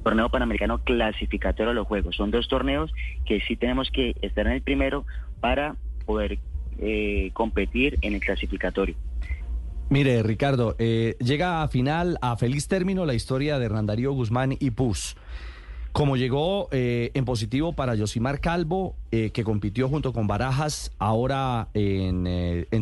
torneo 0.04 0.30
panamericano 0.30 0.84
clasificatorio 0.84 1.72
a 1.72 1.74
los 1.74 1.88
Juegos. 1.88 2.16
Son 2.16 2.30
dos 2.30 2.48
torneos 2.48 2.92
que 3.26 3.42
sí 3.42 3.56
tenemos 3.56 3.90
que 3.90 4.16
estar 4.22 4.46
en 4.46 4.54
el 4.54 4.62
primero 4.62 5.06
para 5.40 5.76
poder 6.06 6.40
eh, 6.78 7.30
competir 7.34 7.98
en 8.02 8.16
el 8.16 8.20
clasificatorio. 8.20 8.96
Mire, 9.90 10.24
Ricardo, 10.24 10.76
eh, 10.78 11.16
llega 11.20 11.64
a 11.64 11.68
final, 11.70 12.18
a 12.22 12.36
feliz 12.36 12.68
término 12.68 13.06
la 13.06 13.14
historia 13.14 13.58
de 13.60 13.66
Hernán 13.66 13.86
Darío 13.86 14.12
Guzmán 14.12 14.58
y 14.60 14.72
Pus. 14.72 15.16
Como 15.94 16.18
llegó 16.18 16.68
eh, 16.72 17.12
en 17.14 17.24
positivo 17.24 17.72
para 17.72 17.96
Yosimar 17.96 18.42
Calvo, 18.42 18.98
que 19.10 19.44
compitió 19.46 19.88
junto 19.88 20.12
con 20.12 20.28
Barajas 20.28 20.92
ahora 21.00 21.70
en, 21.74 22.26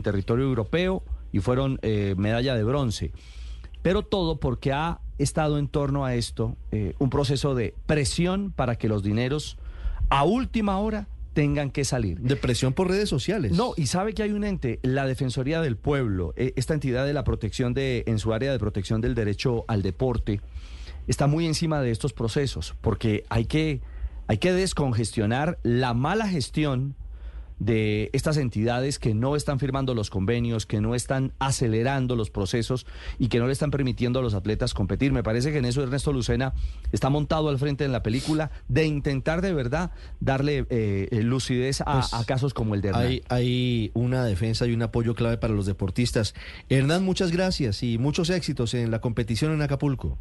territorio 0.02 0.46
europeo 0.46 1.04
y 1.32 1.40
fueron 1.40 1.80
medalla 2.18 2.56
de 2.56 2.64
bronce. 2.64 3.12
pero 3.84 4.02
todo 4.02 4.40
porque 4.40 4.72
ha 4.72 5.00
estado 5.20 5.60
en 5.60 5.68
torno 5.68 6.06
a 6.06 6.16
esto 6.16 6.58
un 6.98 7.12
proceso 7.12 7.54
de 7.54 7.76
presión 7.86 8.52
para 8.52 8.78
que 8.78 8.88
los 8.88 9.04
dineros 9.04 9.60
a 10.10 10.24
última 10.24 10.80
hora 10.80 11.08
tengan 11.34 11.72
que 11.72 11.84
salir. 11.84 12.20
De 12.20 12.36
presión 12.36 12.74
por 12.74 12.90
redes 12.90 13.10
sociales. 13.10 13.52
No, 13.52 13.74
y 13.76 13.88
sabe 13.88 14.14
que 14.14 14.24
hay 14.24 14.32
un 14.32 14.44
ente, 14.44 14.80
la 14.84 15.06
Defensoría 15.06 15.62
del 15.62 15.78
Pueblo, 15.78 16.34
eh, 16.38 16.54
esta 16.56 16.74
entidad 16.74 17.06
de 17.06 17.14
la 17.14 17.24
protección 17.24 17.74
de, 17.74 18.04
en 18.08 18.20
su 18.20 18.34
área 18.34 18.52
de 18.52 18.60
protección 18.60 19.02
del 19.02 19.16
derecho 19.16 19.66
al 19.68 19.82
deporte, 19.82 20.42
está 21.08 21.28
muy 21.28 21.46
encima 21.46 21.82
de 21.82 21.92
estos 21.92 22.14
procesos, 22.14 22.76
porque 22.82 23.26
hay 23.30 23.46
que, 23.46 23.82
hay 24.28 24.38
que 24.38 24.54
descongestionar 24.54 25.60
la 25.64 25.94
mala 25.94 26.28
gestión 26.28 26.96
de 27.60 28.10
estas 28.14 28.38
entidades 28.38 29.00
que 29.00 29.14
no 29.14 29.36
están 29.36 29.60
firmando 29.60 29.94
los 29.94 30.10
convenios, 30.10 30.66
que 30.66 30.82
no 30.82 30.96
están 30.96 31.34
acelerando 31.40 32.16
los 32.16 32.30
procesos 32.30 32.86
y 33.20 33.28
que 33.28 33.40
no 33.40 33.48
le 33.48 33.54
están 33.54 33.72
permitiendo 33.72 34.20
a 34.20 34.22
los 34.22 34.34
atletas 34.34 34.74
competir. 34.74 35.12
Me 35.12 35.24
parece 35.24 35.52
que 35.52 35.58
en 35.60 35.66
eso 35.66 35.84
Ernesto 35.84 36.14
Lucena 36.14 36.54
está 36.92 37.10
montado 37.10 37.50
al 37.50 37.58
frente 37.58 37.86
en 37.86 37.92
la 37.92 38.04
película 38.04 38.52
de 38.68 38.86
intentar 38.86 39.42
de 39.42 39.54
verdad 39.54 39.92
darle 40.20 40.66
eh, 40.70 41.08
lucidez 41.24 41.82
a, 41.82 41.86
Pues, 41.86 42.14
a 42.14 42.26
casos 42.26 42.54
como 42.54 42.76
el 42.76 42.82
de 42.82 42.90
Hernán. 42.90 43.04
Hay, 43.04 43.22
hay 43.30 43.92
una 43.94 44.26
defensa 44.26 44.66
y 44.68 44.74
un 44.74 44.82
apoyo 44.82 45.16
clave 45.16 45.38
para 45.38 45.54
los 45.54 45.66
deportistas. 45.66 46.34
Hernán, 46.70 47.04
muchas 47.04 47.32
gracias 47.32 47.84
y 47.84 47.98
muchos 47.98 48.30
éxitos 48.30 48.74
en 48.74 48.92
la 48.92 49.00
competición 49.00 49.54
en 49.54 49.62
Acapulco. 49.62 50.18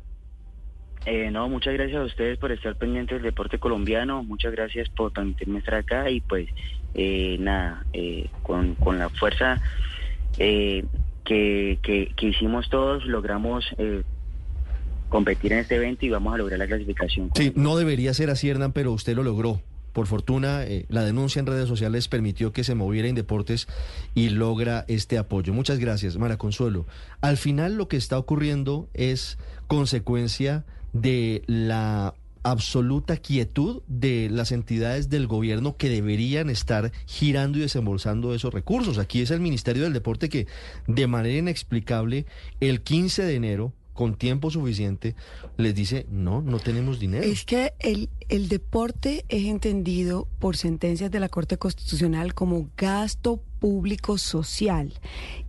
Eh, 1.04 1.30
no, 1.32 1.48
muchas 1.48 1.74
gracias 1.74 2.00
a 2.00 2.04
ustedes 2.04 2.38
por 2.38 2.52
estar 2.52 2.76
pendientes 2.76 3.16
del 3.16 3.24
deporte 3.24 3.58
colombiano, 3.58 4.22
muchas 4.22 4.52
gracias 4.52 4.88
por 4.88 5.12
permitirme 5.12 5.58
estar 5.58 5.74
acá 5.74 6.08
y 6.10 6.20
pues 6.20 6.48
eh, 6.94 7.36
nada, 7.40 7.84
eh, 7.92 8.28
con, 8.42 8.74
con 8.74 8.98
la 8.98 9.08
fuerza 9.08 9.60
eh, 10.38 10.84
que, 11.24 11.78
que, 11.82 12.12
que 12.16 12.26
hicimos 12.26 12.68
todos 12.68 13.04
logramos 13.06 13.64
eh, 13.78 14.02
competir 15.08 15.52
en 15.52 15.58
este 15.60 15.76
evento 15.76 16.06
y 16.06 16.10
vamos 16.10 16.34
a 16.34 16.38
lograr 16.38 16.58
la 16.58 16.66
clasificación. 16.66 17.30
Sí, 17.34 17.52
no 17.54 17.76
debería 17.76 18.14
ser 18.14 18.30
así, 18.30 18.48
Hernán, 18.48 18.72
pero 18.72 18.92
usted 18.92 19.14
lo 19.14 19.22
logró. 19.22 19.60
Por 19.92 20.06
fortuna, 20.06 20.64
eh, 20.64 20.86
la 20.88 21.04
denuncia 21.04 21.38
en 21.38 21.44
redes 21.44 21.68
sociales 21.68 22.08
permitió 22.08 22.50
que 22.50 22.64
se 22.64 22.74
moviera 22.74 23.08
Indeportes 23.08 23.68
y 24.14 24.30
logra 24.30 24.86
este 24.88 25.18
apoyo. 25.18 25.52
Muchas 25.52 25.78
gracias, 25.78 26.16
Mara 26.16 26.38
Consuelo. 26.38 26.86
Al 27.20 27.36
final 27.36 27.76
lo 27.76 27.88
que 27.88 27.98
está 27.98 28.16
ocurriendo 28.16 28.88
es 28.94 29.36
consecuencia 29.66 30.64
de 30.94 31.42
la 31.46 32.14
absoluta 32.42 33.16
quietud 33.16 33.82
de 33.86 34.28
las 34.30 34.52
entidades 34.52 35.08
del 35.08 35.26
gobierno 35.26 35.76
que 35.76 35.88
deberían 35.88 36.50
estar 36.50 36.92
girando 37.06 37.58
y 37.58 37.62
desembolsando 37.62 38.34
esos 38.34 38.52
recursos. 38.52 38.98
Aquí 38.98 39.20
es 39.20 39.30
el 39.30 39.40
Ministerio 39.40 39.84
del 39.84 39.92
Deporte 39.92 40.28
que 40.28 40.46
de 40.86 41.06
manera 41.06 41.38
inexplicable 41.38 42.26
el 42.60 42.82
15 42.82 43.24
de 43.24 43.34
enero 43.34 43.72
con 43.92 44.14
tiempo 44.14 44.50
suficiente 44.50 45.14
les 45.58 45.74
dice, 45.74 46.06
no, 46.10 46.40
no 46.40 46.58
tenemos 46.58 46.98
dinero. 46.98 47.24
Es 47.24 47.44
que 47.44 47.74
el, 47.78 48.08
el 48.28 48.48
deporte 48.48 49.24
es 49.28 49.44
entendido 49.44 50.28
por 50.38 50.56
sentencias 50.56 51.10
de 51.10 51.20
la 51.20 51.28
Corte 51.28 51.58
Constitucional 51.58 52.34
como 52.34 52.70
gasto 52.76 53.42
público 53.60 54.18
social 54.18 54.94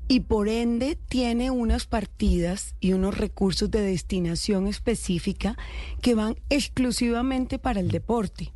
y 0.08 0.22
por 0.22 0.50
ende 0.50 0.98
tiene 1.08 1.52
unas 1.52 1.86
partidas 1.86 2.76
y 2.80 2.94
unos 2.94 3.18
recursos 3.18 3.72
de 3.72 3.82
destinación 3.82 4.68
específica 4.68 5.58
que 6.02 6.16
van 6.16 6.36
exclusivamente 6.50 7.60
para 7.60 7.80
el 7.80 7.90
deporte, 7.90 8.52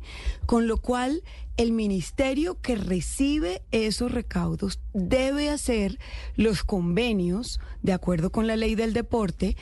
con 0.46 0.66
lo 0.66 0.76
cual 0.78 1.22
el 1.56 1.72
ministerio 1.72 2.60
que 2.60 2.76
recibe 2.76 3.62
esos 3.72 4.12
recaudos 4.12 4.78
debe 4.92 5.50
hacer 5.50 5.98
los 6.36 6.62
convenios 6.62 7.58
de 7.82 7.92
acuerdo 7.92 8.30
con 8.30 8.46
la 8.46 8.56
ley 8.56 8.76
del 8.76 8.92
deporte 8.92 9.56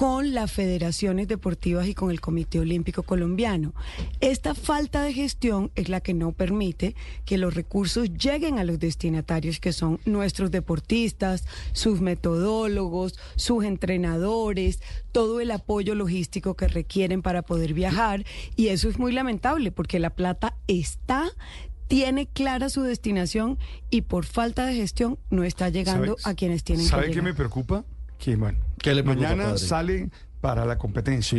con 0.00 0.32
las 0.32 0.50
federaciones 0.50 1.28
deportivas 1.28 1.86
y 1.86 1.92
con 1.92 2.10
el 2.10 2.22
Comité 2.22 2.58
Olímpico 2.58 3.02
Colombiano. 3.02 3.74
Esta 4.22 4.54
falta 4.54 5.02
de 5.02 5.12
gestión 5.12 5.70
es 5.74 5.90
la 5.90 6.00
que 6.00 6.14
no 6.14 6.32
permite 6.32 6.94
que 7.26 7.36
los 7.36 7.52
recursos 7.52 8.08
lleguen 8.14 8.58
a 8.58 8.64
los 8.64 8.78
destinatarios 8.78 9.60
que 9.60 9.74
son 9.74 10.00
nuestros 10.06 10.50
deportistas, 10.50 11.44
sus 11.74 12.00
metodólogos, 12.00 13.18
sus 13.36 13.62
entrenadores, 13.62 14.80
todo 15.12 15.38
el 15.38 15.50
apoyo 15.50 15.94
logístico 15.94 16.54
que 16.54 16.66
requieren 16.68 17.20
para 17.20 17.42
poder 17.42 17.74
viajar 17.74 18.24
y 18.56 18.68
eso 18.68 18.88
es 18.88 18.98
muy 18.98 19.12
lamentable 19.12 19.70
porque 19.70 19.98
la 19.98 20.08
plata 20.08 20.56
está 20.66 21.30
tiene 21.88 22.26
clara 22.26 22.70
su 22.70 22.80
destinación 22.80 23.58
y 23.90 24.00
por 24.00 24.24
falta 24.24 24.64
de 24.64 24.76
gestión 24.76 25.18
no 25.28 25.44
está 25.44 25.68
llegando 25.68 26.16
¿Sabe- 26.16 26.32
a 26.32 26.34
quienes 26.36 26.64
tienen 26.64 26.86
que 26.86 26.90
¿Sabe 26.90 27.10
qué 27.10 27.20
me 27.20 27.34
preocupa? 27.34 27.84
Que 28.18 28.36
bueno, 28.36 28.58
¿Qué 28.82 28.94
le 28.94 29.02
preocupa, 29.02 29.28
mañana 29.28 29.44
padre? 29.50 29.58
sale 29.58 30.10
para 30.40 30.64
la 30.64 30.78
competencia. 30.78 31.38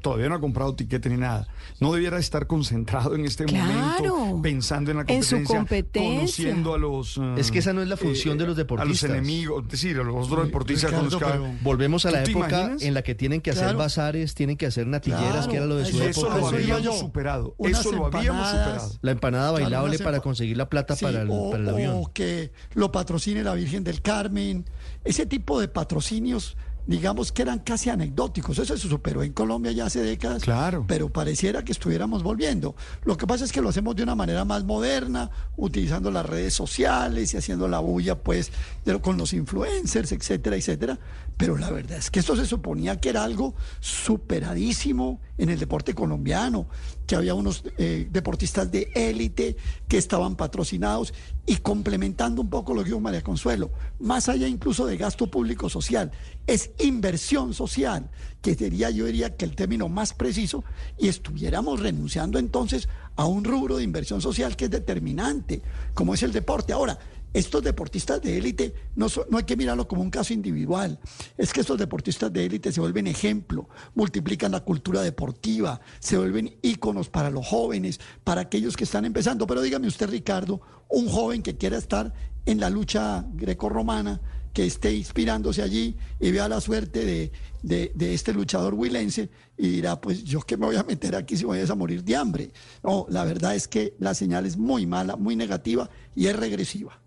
Todavía 0.00 0.28
no 0.28 0.34
ha 0.34 0.40
comprado 0.40 0.74
tiquete 0.74 1.08
ni 1.08 1.16
nada. 1.16 1.46
No 1.78 1.92
debiera 1.92 2.18
estar 2.18 2.48
concentrado 2.48 3.14
en 3.14 3.24
este 3.24 3.44
Claro. 3.44 4.16
momento 4.16 4.42
pensando 4.42 4.90
en 4.90 4.96
la 4.96 5.04
En 5.06 5.22
su 5.22 5.36
competencia, 5.44 5.56
competencia. 5.58 6.16
conociendo 6.18 6.74
a 6.74 6.78
los 6.78 7.18
eh, 7.18 7.34
Es 7.36 7.52
que 7.52 7.60
esa 7.60 7.72
no 7.72 7.82
es 7.82 7.88
la 7.88 7.96
función 7.96 8.38
de 8.38 8.46
los 8.46 8.56
deportistas. 8.56 9.04
a 9.04 9.06
los 9.14 9.16
enemigos, 9.16 9.62
es 9.66 9.70
decir, 9.70 9.96
a 9.96 10.02
los 10.02 10.26
otros 10.26 10.46
deportistas 10.46 10.90
con 10.90 11.04
los 11.04 11.16
que 11.16 11.56
Volvemos 11.62 12.04
a 12.04 12.10
la 12.10 12.24
¿Tú 12.24 12.24
te 12.24 12.30
época 12.32 12.48
imaginas? 12.48 12.82
en 12.82 12.94
la 12.94 13.02
que 13.02 13.14
tienen 13.14 13.40
que 13.42 13.50
hacer 13.50 13.62
Claro. 13.62 13.78
bazares, 13.78 14.34
tienen 14.34 14.56
que 14.56 14.66
hacer 14.66 14.88
natilleras, 14.88 15.30
Claro, 15.32 15.50
que 15.52 15.56
era 15.58 15.66
lo 15.66 15.76
de 15.76 15.84
su 15.84 16.02
eso- 16.02 16.08
eso 16.08 16.20
época. 16.26 16.38
lo 16.40 16.46
habíamos 16.48 16.98
superado. 16.98 17.54
Unas 17.58 17.78
Eso 17.78 17.92
lo 17.92 18.06
habíamos 18.06 18.48
superado. 18.48 18.90
La 19.02 19.10
empanada 19.12 19.52
bailable 19.52 20.00
para 20.00 20.18
conseguir 20.18 20.56
la 20.56 20.68
plata 20.68 20.96
Sí, 20.96 21.04
para, 21.04 21.22
el, 21.22 21.28
o, 21.30 21.50
para 21.52 21.62
el 21.62 21.68
avión. 21.68 21.92
o 21.94 22.10
que 22.12 22.50
lo 22.74 22.90
patrocine 22.90 23.44
la 23.44 23.54
Virgen 23.54 23.84
del 23.84 24.02
Carmen. 24.02 24.64
Ese 25.04 25.26
tipo 25.26 25.60
de 25.60 25.68
patrocinios, 25.68 26.56
digamos 26.86 27.32
que 27.32 27.42
eran 27.42 27.60
casi 27.60 27.90
anecdóticos. 27.90 28.58
Eso 28.58 28.76
se 28.76 28.88
superó 28.88 29.22
en 29.22 29.32
Colombia 29.32 29.72
ya 29.72 29.86
hace 29.86 30.02
décadas. 30.02 30.42
Claro. 30.42 30.84
Pero 30.88 31.08
pareciera 31.10 31.64
que 31.64 31.72
estuviéramos 31.72 32.22
volviendo. 32.22 32.74
Lo 33.04 33.16
que 33.16 33.26
pasa 33.26 33.44
es 33.44 33.52
que 33.52 33.60
lo 33.62 33.68
hacemos 33.68 33.94
de 33.96 34.02
una 34.02 34.14
manera 34.14 34.44
más 34.44 34.64
moderna, 34.64 35.30
utilizando 35.56 36.10
las 36.10 36.26
redes 36.26 36.54
sociales 36.54 37.32
y 37.34 37.36
haciendo 37.36 37.68
la 37.68 37.78
bulla, 37.78 38.16
pues, 38.22 38.50
de- 38.84 39.00
con 39.00 39.16
los 39.16 39.32
influencers, 39.32 40.12
etcétera, 40.12 40.56
etcétera. 40.56 40.98
Pero 41.42 41.58
la 41.58 41.70
verdad 41.70 41.98
es 41.98 42.08
que 42.08 42.20
esto 42.20 42.36
se 42.36 42.46
suponía 42.46 43.00
que 43.00 43.08
era 43.08 43.24
algo 43.24 43.56
superadísimo 43.80 45.20
en 45.36 45.48
el 45.48 45.58
deporte 45.58 45.92
colombiano, 45.92 46.68
que 47.04 47.16
había 47.16 47.34
unos 47.34 47.64
eh, 47.78 48.06
deportistas 48.12 48.70
de 48.70 48.92
élite 48.94 49.56
que 49.88 49.98
estaban 49.98 50.36
patrocinados 50.36 51.12
y 51.44 51.56
complementando 51.56 52.42
un 52.42 52.48
poco 52.48 52.74
lo 52.74 52.82
que 52.82 52.90
dijo 52.90 53.00
María 53.00 53.22
Consuelo, 53.22 53.72
más 53.98 54.28
allá 54.28 54.46
incluso 54.46 54.86
de 54.86 54.96
gasto 54.96 55.28
público 55.28 55.68
social, 55.68 56.12
es 56.46 56.70
inversión 56.78 57.54
social, 57.54 58.08
que 58.40 58.54
sería 58.54 58.90
yo 58.90 59.06
diría 59.06 59.36
que 59.36 59.44
el 59.44 59.56
término 59.56 59.88
más 59.88 60.14
preciso, 60.14 60.62
y 60.96 61.08
estuviéramos 61.08 61.80
renunciando 61.80 62.38
entonces 62.38 62.88
a 63.16 63.24
un 63.26 63.42
rubro 63.42 63.78
de 63.78 63.82
inversión 63.82 64.20
social 64.20 64.54
que 64.54 64.66
es 64.66 64.70
determinante, 64.70 65.60
como 65.92 66.14
es 66.14 66.22
el 66.22 66.30
deporte. 66.30 66.72
Ahora, 66.72 67.00
estos 67.34 67.62
deportistas 67.62 68.20
de 68.20 68.36
élite 68.36 68.74
no, 68.94 69.06
no 69.30 69.38
hay 69.38 69.44
que 69.44 69.56
mirarlo 69.56 69.88
como 69.88 70.02
un 70.02 70.10
caso 70.10 70.32
individual. 70.34 70.98
Es 71.38 71.52
que 71.52 71.60
estos 71.60 71.78
deportistas 71.78 72.32
de 72.32 72.44
élite 72.44 72.72
se 72.72 72.80
vuelven 72.80 73.06
ejemplo, 73.06 73.68
multiplican 73.94 74.52
la 74.52 74.60
cultura 74.60 75.00
deportiva, 75.02 75.80
se 75.98 76.18
vuelven 76.18 76.56
íconos 76.62 77.08
para 77.08 77.30
los 77.30 77.46
jóvenes, 77.46 78.00
para 78.24 78.42
aquellos 78.42 78.76
que 78.76 78.84
están 78.84 79.04
empezando. 79.04 79.46
Pero 79.46 79.62
dígame 79.62 79.86
usted, 79.86 80.10
Ricardo, 80.10 80.60
un 80.88 81.08
joven 81.08 81.42
que 81.42 81.56
quiera 81.56 81.78
estar 81.78 82.12
en 82.44 82.60
la 82.60 82.68
lucha 82.70 83.24
grecorromana, 83.34 84.20
que 84.52 84.66
esté 84.66 84.92
inspirándose 84.94 85.62
allí 85.62 85.96
y 86.20 86.30
vea 86.30 86.46
la 86.48 86.60
suerte 86.60 87.06
de, 87.06 87.32
de- 87.62 88.12
este 88.14 88.34
luchador 88.34 88.74
huilense 88.74 89.30
y 89.56 89.68
dirá, 89.68 89.98
pues 89.98 90.24
yo 90.24 90.40
qué 90.40 90.58
me 90.58 90.66
voy 90.66 90.76
a 90.76 90.82
meter 90.82 91.16
aquí 91.16 91.36
si 91.38 91.44
voy 91.44 91.60
a 91.60 91.74
morir 91.74 92.04
de 92.04 92.16
hambre. 92.16 92.52
No, 92.82 93.06
la 93.08 93.24
verdad 93.24 93.54
es 93.54 93.66
que 93.68 93.94
la 93.98 94.12
señal 94.12 94.44
es 94.44 94.58
muy 94.58 94.84
mala, 94.84 95.16
muy 95.16 95.36
negativa 95.36 95.88
y 96.14 96.26
es 96.26 96.36
regresiva. 96.36 97.01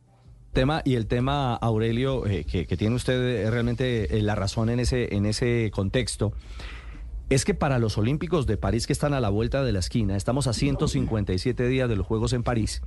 Tema 0.55 0.81
y 0.85 0.95
el 0.95 1.05
tema 1.05 1.53
Aurelio 1.53 2.25
eh, 2.25 2.45
que, 2.45 2.65
tiene 2.77 2.95
usted 2.95 3.21
eh, 3.21 3.51
realmente 3.51 4.17
eh, 4.17 4.21
la 4.21 4.35
razón 4.35 4.69
en 4.69 4.79
ese 4.79 5.13
en 5.13 5.25
ese 5.25 5.69
contexto 5.71 6.33
es 7.29 7.43
que 7.43 7.53
para 7.53 7.77
los 7.77 7.97
Olímpicos 7.97 8.47
de 8.47 8.55
París 8.55 8.87
que 8.87 8.93
están 8.93 9.13
a 9.13 9.19
la 9.19 9.29
vuelta 9.29 9.63
de 9.63 9.73
la 9.73 9.79
esquina 9.79 10.15
estamos 10.15 10.47
a 10.47 10.53
157 10.53 11.67
días 11.67 11.89
de 11.89 11.97
los 11.97 12.07
Juegos 12.07 12.31
en 12.31 12.43
París 12.43 12.81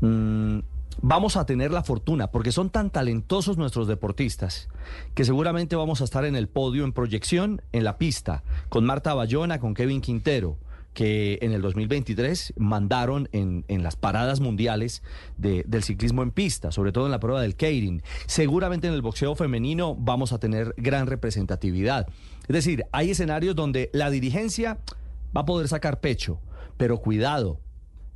mm, 0.00 0.58
vamos 1.00 1.36
a 1.36 1.46
tener 1.46 1.70
la 1.70 1.84
fortuna 1.84 2.32
porque 2.32 2.50
son 2.50 2.68
tan 2.68 2.90
talentosos 2.90 3.56
nuestros 3.56 3.86
deportistas 3.86 4.68
que 5.14 5.24
seguramente 5.24 5.76
vamos 5.76 6.00
a 6.00 6.04
estar 6.04 6.24
en 6.24 6.34
el 6.34 6.48
podio 6.48 6.84
en 6.84 6.92
proyección 6.92 7.62
en 7.70 7.84
la 7.84 7.96
pista 7.96 8.42
con 8.68 8.84
Marta 8.84 9.14
Bayona 9.14 9.60
con 9.60 9.74
Kevin 9.74 10.00
Quintero 10.00 10.58
que 10.94 11.38
en 11.42 11.52
el 11.52 11.62
2023 11.62 12.52
mandaron 12.56 13.28
en, 13.32 13.64
en 13.68 13.82
las 13.82 13.96
paradas 13.96 14.40
mundiales 14.40 15.02
de- 15.38 15.64
del 15.66 15.82
ciclismo 15.82 16.22
en 16.22 16.30
pista, 16.30 16.70
sobre 16.72 16.92
todo 16.92 17.06
en 17.06 17.10
la 17.12 17.20
prueba 17.20 17.40
del 17.40 17.56
Keirin. 17.56 18.02
Seguramente 18.26 18.88
en 18.88 18.94
el 18.94 19.02
boxeo 19.02 19.34
femenino 19.34 19.94
vamos 19.94 20.32
a 20.32 20.38
tener 20.38 20.74
gran 20.76 21.06
representatividad. 21.06 22.06
Es 22.42 22.54
decir, 22.54 22.84
hay 22.92 23.10
escenarios 23.10 23.54
donde 23.56 23.88
la 23.92 24.10
dirigencia 24.10 24.78
va 25.36 25.42
a 25.42 25.46
poder 25.46 25.68
sacar 25.68 26.00
pecho, 26.00 26.40
pero 26.76 26.98
cuidado, 26.98 27.60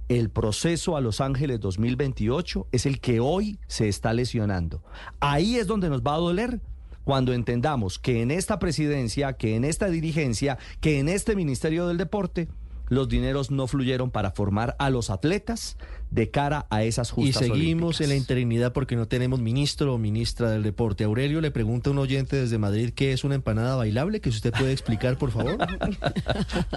el 0.09 0.31
proceso 0.31 0.97
a 0.97 1.01
Los 1.01 1.21
Ángeles 1.21 1.59
2028 1.61 2.69
es 2.73 2.87
el 2.87 3.01
que 3.01 3.21
hoy 3.21 3.59
se 3.67 3.89
está 3.89 4.13
lesionando. 4.13 4.83
Ahí 5.19 5.57
es 5.57 5.67
donde 5.67 5.89
nos 5.89 6.03
va 6.03 6.15
a 6.15 6.19
doler 6.19 6.61
cuando 7.05 7.33
entendamos 7.33 7.99
que 7.99 8.21
en 8.23 8.31
esta 8.31 8.59
presidencia, 8.59 9.33
que 9.35 9.57
en 9.57 9.65
esta 9.65 9.89
dirigencia, 9.89 10.59
que 10.81 10.99
en 10.99 11.09
este 11.09 11.35
Ministerio 11.37 11.87
del 11.87 11.97
Deporte, 11.99 12.49
los 12.89 13.09
dineros 13.09 13.51
no 13.51 13.67
fluyeron 13.67 14.11
para 14.11 14.31
formar 14.31 14.77
a 14.79 14.91
los 14.91 15.11
atletas 15.11 15.77
de 16.11 16.31
cara 16.31 16.67
a 16.71 16.85
esas 16.85 17.09
Y 17.11 17.15
justas 17.15 17.43
seguimos 17.47 18.01
en 18.01 18.11
la 18.11 18.15
interinidad 18.15 18.73
porque 18.73 18.95
no 18.95 19.09
tenemos 19.09 19.41
ministro 19.41 19.93
o 19.95 19.99
ministra 19.99 20.51
del 20.51 20.63
deporte. 20.63 21.03
Aurelio 21.03 21.41
le 21.41 21.51
pregunta 21.51 21.91
a 21.91 21.93
un 21.93 21.99
oyente 21.99 22.37
desde 22.37 22.59
Madrid 22.59 22.93
qué 22.95 23.13
es 23.13 23.25
una 23.25 23.35
empanada 23.35 23.75
bailable, 23.75 24.21
que 24.21 24.31
si 24.31 24.37
usted 24.37 24.53
puede 24.53 24.71
explicar, 24.73 25.19
por 25.19 25.33
favor. 25.33 25.57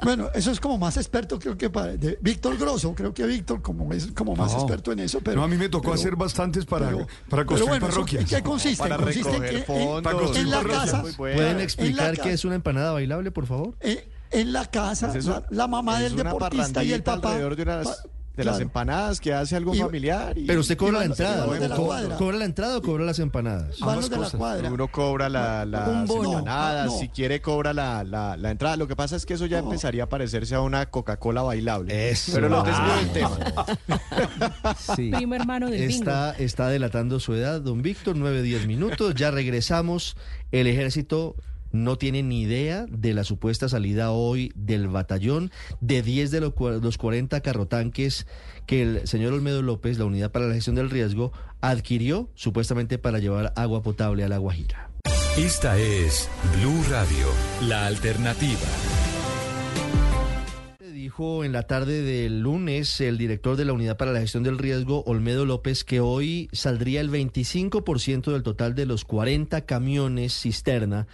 Bueno, 0.03 0.29
eso 0.33 0.51
es 0.51 0.59
como 0.59 0.77
más 0.77 0.97
experto, 0.97 1.39
creo 1.39 1.57
que 1.57 1.69
para 1.69 1.95
de 1.97 2.17
Víctor 2.21 2.57
Grosso, 2.57 2.93
creo 2.95 3.13
que 3.13 3.25
Víctor 3.25 3.61
como 3.61 3.91
es 3.93 4.07
como 4.07 4.35
más 4.35 4.53
No. 4.53 4.59
experto 4.61 4.91
en 4.91 4.99
eso, 4.99 5.19
pero 5.23 5.37
No, 5.37 5.43
a 5.43 5.47
mí 5.47 5.57
me 5.57 5.69
tocó 5.69 5.83
pero- 5.91 5.93
hacer 5.95 6.15
bastantes 6.15 6.65
para, 6.65 6.87
pero- 6.87 6.97
para 6.99 7.09
pero 7.29 7.45
construir 7.45 7.69
bueno, 7.69 7.87
eso, 7.87 7.95
parroquias. 7.95 8.21
¿en 8.23 8.27
qué 8.37 8.43
consiste? 8.43 8.77
Para 8.83 8.97
consiste 8.97 9.29
en 9.29 9.41
recoger 9.41 9.49
que 9.51 9.57
en- 9.59 9.65
fondos. 9.65 10.01
Para 10.03 10.39
en, 10.39 10.49
la 10.49 10.63
casa. 10.63 11.03
¿Pueden 11.17 11.59
explicar 11.59 12.17
ca- 12.17 12.23
qué 12.23 12.31
es 12.33 12.45
una 12.45 12.55
empanada 12.55 12.91
bailable, 12.93 13.31
por 13.31 13.45
favor? 13.45 13.75
eh, 13.81 14.07
en 14.31 14.53
la 14.53 14.65
casa, 14.65 15.07
Pues 15.07 15.25
eso 15.25 15.31
la, 15.31 15.43
la 15.49 15.67
mamá 15.67 15.97
es 16.03 16.11
del 16.11 16.21
una 16.21 16.33
deportista 16.33 16.83
y 16.83 16.93
el 16.93 17.03
papá 17.03 17.29
alrededor 17.29 17.55
de 17.55 17.63
unas- 17.63 17.87
pa- 17.87 18.09
de 18.37 18.45
las 18.45 18.61
empanadas 18.61 19.19
que 19.19 19.33
hace 19.33 19.57
algún 19.57 19.75
Y- 19.75 19.79
familiar. 19.79 20.37
y- 20.37 20.45
Pero 20.45 20.61
usted 20.61 20.77
cobra 20.77 20.97
y 20.97 20.99
la 20.99 21.05
entrada, 21.07 21.45
van 21.45 21.49
los 21.49 21.59
de 21.59 21.65
¿o 21.65 21.69
la 21.69 21.75
co- 21.75 21.85
cuadra. 21.87 22.15
¿cobra 22.15 22.37
la 22.37 22.45
entrada 22.45 22.77
o 22.77 22.81
cobra 22.81 23.03
las 23.03 23.19
empanadas? 23.19 23.79
Van 23.81 23.95
los 23.97 24.09
de 24.09 24.17
la 24.17 24.29
cuadra. 24.29 24.71
Uno 24.71 24.87
cobra 24.87 25.27
la, 25.27 25.65
las 25.65 26.09
empanadas, 26.09 26.85
No, 26.85 26.93
no. 26.93 26.99
si 26.99 27.09
quiere 27.09 27.41
cobra 27.41 27.73
la, 27.73 28.05
la, 28.05 28.37
la 28.37 28.51
entrada. 28.51 28.77
Lo 28.77 28.87
que 28.87 28.95
pasa 28.95 29.17
es 29.17 29.25
que 29.25 29.33
eso 29.33 29.45
ya 29.45 29.59
empezaría 29.59 30.03
a 30.03 30.07
parecerse 30.09 30.55
a 30.55 30.61
una 30.61 30.85
Coca-Cola 30.85 31.41
bailable. 31.41 32.11
Eso. 32.11 32.31
Pero 32.33 32.47
no 32.47 32.63
desvío 32.63 32.95
del 32.95 33.11
tema. 33.11 33.37
Sí. 34.95 35.11
Primo 35.13 35.35
hermano 35.35 35.69
del. 35.69 35.81
Está, 35.83 36.31
está 36.37 36.69
delatando 36.69 37.19
su 37.19 37.33
edad, 37.33 37.59
don 37.61 37.81
Víctor, 37.81 38.15
9, 38.15 38.41
10 38.41 38.67
minutos. 38.67 39.15
Ya 39.15 39.31
regresamos. 39.31 40.15
El 40.51 40.67
ejército 40.67 41.35
no 41.71 41.97
tiene 41.97 42.23
ni 42.23 42.41
idea 42.41 42.85
de 42.89 43.13
la 43.13 43.23
supuesta 43.23 43.69
salida 43.69 44.11
hoy 44.11 44.51
del 44.55 44.87
batallón 44.87 45.51
de 45.81 46.01
10 46.01 46.31
de 46.31 46.41
los 46.41 46.97
40 46.97 47.41
carrotanques 47.41 48.27
que 48.65 48.81
el 48.81 49.07
señor 49.07 49.33
Olmedo 49.33 49.61
López, 49.61 49.97
la 49.97 50.05
Unidad 50.05 50.31
para 50.31 50.47
la 50.47 50.53
Gestión 50.53 50.75
del 50.75 50.89
Riesgo, 50.89 51.31
adquirió 51.61 52.29
supuestamente 52.35 52.97
para 52.97 53.19
llevar 53.19 53.53
agua 53.55 53.81
potable 53.81 54.23
a 54.23 54.29
la 54.29 54.37
Guajira. 54.37 54.89
Esta 55.37 55.77
es 55.77 56.29
Blue 56.57 56.83
Radio, 56.89 57.27
la 57.67 57.85
alternativa. 57.85 58.59
Dijo 60.93 61.43
en 61.43 61.53
la 61.53 61.63
tarde 61.63 62.01
del 62.01 62.41
lunes 62.41 62.99
el 63.01 63.17
director 63.17 63.55
de 63.55 63.65
la 63.65 63.73
Unidad 63.73 63.97
para 63.97 64.11
la 64.11 64.19
Gestión 64.19 64.43
del 64.43 64.57
Riesgo, 64.57 65.03
Olmedo 65.05 65.45
López, 65.45 65.83
que 65.83 65.99
hoy 66.01 66.49
saldría 66.51 67.01
el 67.01 67.09
25% 67.09 68.31
del 68.31 68.43
total 68.43 68.75
de 68.75 68.85
los 68.85 69.05
40 69.05 69.61
camiones 69.61 70.39
cisterna 70.39 71.07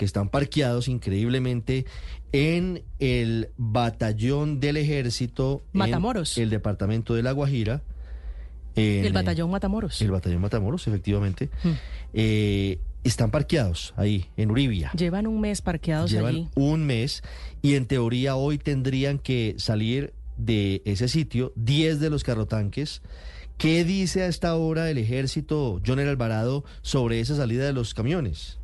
que 0.00 0.06
están 0.06 0.30
parqueados 0.30 0.88
increíblemente 0.88 1.84
en 2.32 2.82
el 3.00 3.50
batallón 3.58 4.58
del 4.58 4.78
ejército 4.78 5.62
Matamoros. 5.74 6.38
en 6.38 6.44
el 6.44 6.48
departamento 6.48 7.14
de 7.14 7.22
La 7.22 7.32
Guajira. 7.32 7.82
en, 8.76 9.04
el 9.04 9.12
batallón 9.12 9.50
Matamoros. 9.50 10.00
El 10.00 10.10
batallón 10.10 10.40
Matamoros, 10.40 10.88
efectivamente. 10.88 11.50
Mm. 11.62 11.68
Eh, 12.14 12.78
están 13.04 13.30
parqueados 13.30 13.92
ahí, 13.98 14.24
en 14.38 14.50
Uribia. 14.50 14.90
Llevan 14.96 15.26
un 15.26 15.38
mes 15.38 15.60
parqueados 15.60 16.10
Llevan 16.10 16.34
allí. 16.34 16.48
un 16.54 16.86
mes 16.86 17.22
y 17.60 17.74
en 17.74 17.84
teoría 17.84 18.36
hoy 18.36 18.56
tendrían 18.56 19.18
que 19.18 19.54
salir 19.58 20.14
de 20.38 20.80
ese 20.86 21.08
sitio 21.08 21.52
10 21.56 22.00
de 22.00 22.08
los 22.08 22.24
carrotanques. 22.24 23.02
¿Qué 23.58 23.84
dice 23.84 24.22
a 24.22 24.28
esta 24.28 24.54
hora 24.54 24.88
el 24.88 24.96
ejército, 24.96 25.78
John 25.86 25.98
Alvarado, 25.98 26.64
sobre 26.80 27.20
esa 27.20 27.36
salida 27.36 27.66
de 27.66 27.74
los 27.74 27.92
camiones? 27.92 28.59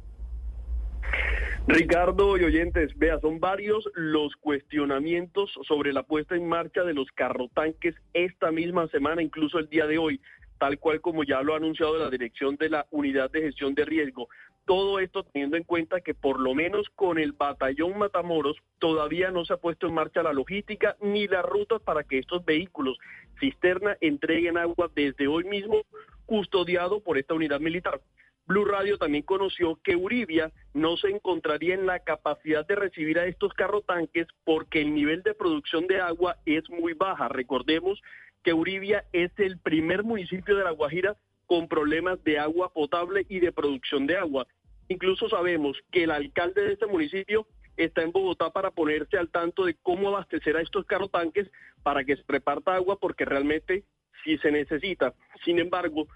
Ricardo 1.69 2.39
y 2.39 2.45
oyentes, 2.45 2.97
vea, 2.97 3.19
son 3.19 3.41
varios 3.41 3.89
los 3.95 4.37
cuestionamientos 4.37 5.51
sobre 5.67 5.93
la 5.93 6.05
puesta 6.05 6.37
en 6.37 6.49
marcha 6.49 6.85
de 6.85 6.95
los 6.95 7.11
carrotanques 7.11 7.97
esta 8.15 8.53
misma 8.53 8.87
semana, 8.87 9.21
incluso 9.21 9.59
el 9.59 9.69
día 9.69 9.89
de 9.89 9.99
hoy, 9.99 10.21
tal 10.59 10.79
cual 10.79 11.01
como 11.01 11.25
ya 11.25 11.43
lo 11.43 11.55
ha 11.55 11.57
anunciado 11.57 11.99
la 11.99 12.09
dirección 12.09 12.55
de 12.55 12.71
la 12.71 12.87
Unidad 12.93 13.33
de 13.33 13.43
Gestión 13.43 13.75
de 13.75 13.85
Riesgo. 13.85 14.29
Todo 14.65 15.01
esto 15.01 15.25
teniendo 15.25 15.57
en 15.57 15.65
cuenta 15.65 16.01
que 16.01 16.15
por 16.15 16.39
lo 16.39 16.55
menos 16.55 16.89
con 16.95 17.19
el 17.19 17.33
batallón 17.33 17.99
Matamoros 17.99 18.57
todavía 18.79 19.33
no 19.33 19.45
se 19.45 19.55
ha 19.55 19.59
puesto 19.59 19.89
en 19.89 19.95
marcha 19.95 20.23
la 20.23 20.33
logística 20.33 20.97
ni 21.01 21.27
las 21.27 21.45
rutas 21.45 21.83
para 21.83 22.05
que 22.05 22.19
estos 22.19 22.45
vehículos 22.45 22.97
cisterna 23.41 23.97
entreguen 24.01 24.57
agua 24.57 24.89
desde 24.95 25.27
hoy 25.27 25.45
mismo, 25.45 25.83
custodiado 26.27 27.01
por 27.01 27.19
esta 27.19 27.35
unidad 27.35 27.61
militar. 27.61 28.01
Blue 28.47 28.65
Radio 28.65 28.97
también 28.97 29.25
conoció 29.25 29.81
que 29.83 29.97
Uribia 29.97 30.53
no 30.73 30.97
se 30.97 31.09
encontraría 31.09 31.75
en 31.75 31.85
la 31.85 31.99
capacidad 31.99 32.65
de 32.65 32.77
recibir 32.77 33.19
a 33.19 33.27
estos 33.27 33.53
carrotanques 33.55 34.29
porque 34.45 34.81
el 34.81 34.95
nivel 34.95 35.23
de 35.25 35.35
producción 35.35 35.89
de 35.89 36.01
agua 36.01 36.37
es 36.47 36.69
muy 36.71 36.93
baja. 36.93 37.29
Recordemos 37.29 38.01
que 38.45 38.53
Uribia 38.53 39.05
es 39.13 39.33
el 39.39 39.59
primer 39.59 40.05
municipio 40.05 40.57
de 40.57 40.63
La 40.63 40.71
Guajira 40.71 41.17
con 41.47 41.67
problemas 41.67 42.23
de 42.23 42.39
agua 42.39 42.73
potable 42.73 43.27
y 43.29 43.41
de 43.41 43.51
producción 43.51 44.07
de 44.07 44.17
agua. 44.17 44.47
Incluso 44.89 45.29
sabemos 45.29 45.77
que 45.91 46.05
el 46.05 46.13
alcalde 46.13 46.63
de 46.63 46.73
este 46.75 46.87
municipio 46.87 47.49
está 47.77 48.03
en 48.03 48.13
Bogotá 48.13 48.51
para 48.51 48.71
ponerse 48.71 49.19
al 49.19 49.29
tanto 49.29 49.65
de 49.65 49.75
cómo 49.83 50.09
abastecer 50.09 50.57
a 50.57 50.63
estos 50.63 50.87
carrotanques 50.87 51.51
para 51.83 52.05
que 52.05 52.17
se 52.17 52.23
reparta 52.29 52.77
agua 52.77 52.99
porque 53.01 53.25
realmente 53.25 53.83
sí 54.23 54.39
se 54.39 54.53
necesita. 54.53 55.15
Sin 55.45 55.59
embargo, 55.59 56.07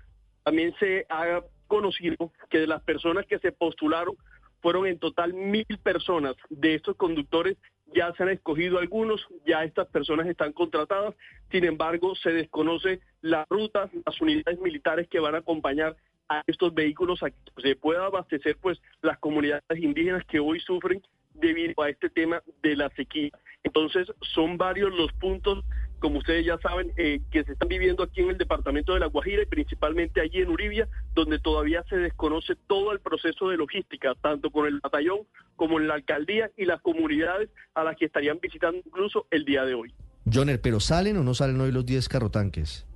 también 0.44 0.72
se 0.78 1.06
ha 1.08 1.42
conocido 1.70 2.32
que 2.50 2.58
de 2.58 2.66
las 2.66 2.82
personas 2.82 3.24
que 3.26 3.38
se 3.38 3.52
postularon 3.52 4.16
fueron 4.60 4.86
en 4.86 4.98
total 4.98 5.32
mil 5.32 5.78
personas. 5.82 6.34
De 6.48 6.74
estos 6.74 6.96
conductores 6.96 7.56
ya 7.94 8.12
se 8.14 8.24
han 8.24 8.30
escogido 8.30 8.78
algunos, 8.78 9.24
ya 9.46 9.62
estas 9.62 9.86
personas 9.86 10.26
están 10.26 10.52
contratadas. 10.52 11.14
Sin 11.50 11.64
embargo, 11.64 12.16
se 12.16 12.32
desconoce 12.32 13.00
la 13.22 13.46
ruta, 13.48 13.88
las 14.04 14.20
unidades 14.20 14.60
militares 14.60 15.06
que 15.08 15.20
van 15.20 15.36
a 15.36 15.38
acompañar 15.38 15.96
a 16.28 16.42
estos 16.48 16.74
vehículos 16.74 17.22
a 17.22 17.30
que 17.30 17.36
se 17.62 17.76
pueda 17.76 18.04
abastecer 18.06 18.56
pues 18.60 18.82
las 19.00 19.18
comunidades 19.18 19.78
indígenas 19.78 20.24
que 20.26 20.40
hoy 20.40 20.58
sufren 20.60 21.00
debido 21.34 21.80
a 21.82 21.88
este 21.88 22.10
tema 22.10 22.42
de 22.62 22.74
la 22.74 22.90
sequía. 22.90 23.30
Entonces, 23.62 24.12
son 24.34 24.58
varios 24.58 24.92
los 24.92 25.12
puntos, 25.12 25.64
como 26.00 26.18
ustedes 26.18 26.44
ya 26.44 26.58
saben, 26.58 26.92
eh, 26.96 27.20
que 27.30 27.44
se 27.44 27.52
están 27.52 27.68
viviendo 27.68 28.02
aquí 28.02 28.22
en 28.22 28.30
el 28.30 28.38
departamento 28.38 28.94
de 28.94 29.00
La 29.00 29.06
Guajira 29.06 29.42
y 29.42 29.46
principalmente 29.46 30.20
allí 30.20 30.38
en 30.38 30.48
Uribia, 30.48 30.88
donde 31.14 31.38
todavía 31.38 31.84
se 31.88 31.96
desconoce 31.96 32.56
todo 32.66 32.92
el 32.92 33.00
proceso 33.00 33.50
de 33.50 33.58
logística, 33.58 34.14
tanto 34.20 34.50
con 34.50 34.66
el 34.66 34.80
batallón 34.80 35.20
como 35.56 35.78
en 35.78 35.86
la 35.86 35.94
alcaldía 35.94 36.50
y 36.56 36.64
las 36.64 36.80
comunidades 36.80 37.50
a 37.74 37.84
las 37.84 37.96
que 37.96 38.06
estarían 38.06 38.40
visitando 38.40 38.78
incluso 38.84 39.26
el 39.30 39.44
día 39.44 39.64
de 39.64 39.74
hoy. 39.74 39.94
Joner, 40.32 40.60
¿pero 40.60 40.80
salen 40.80 41.18
o 41.18 41.22
no 41.22 41.34
salen 41.34 41.60
hoy 41.60 41.70
los 41.70 41.84
10 41.84 42.08
carrotanques? 42.08 42.86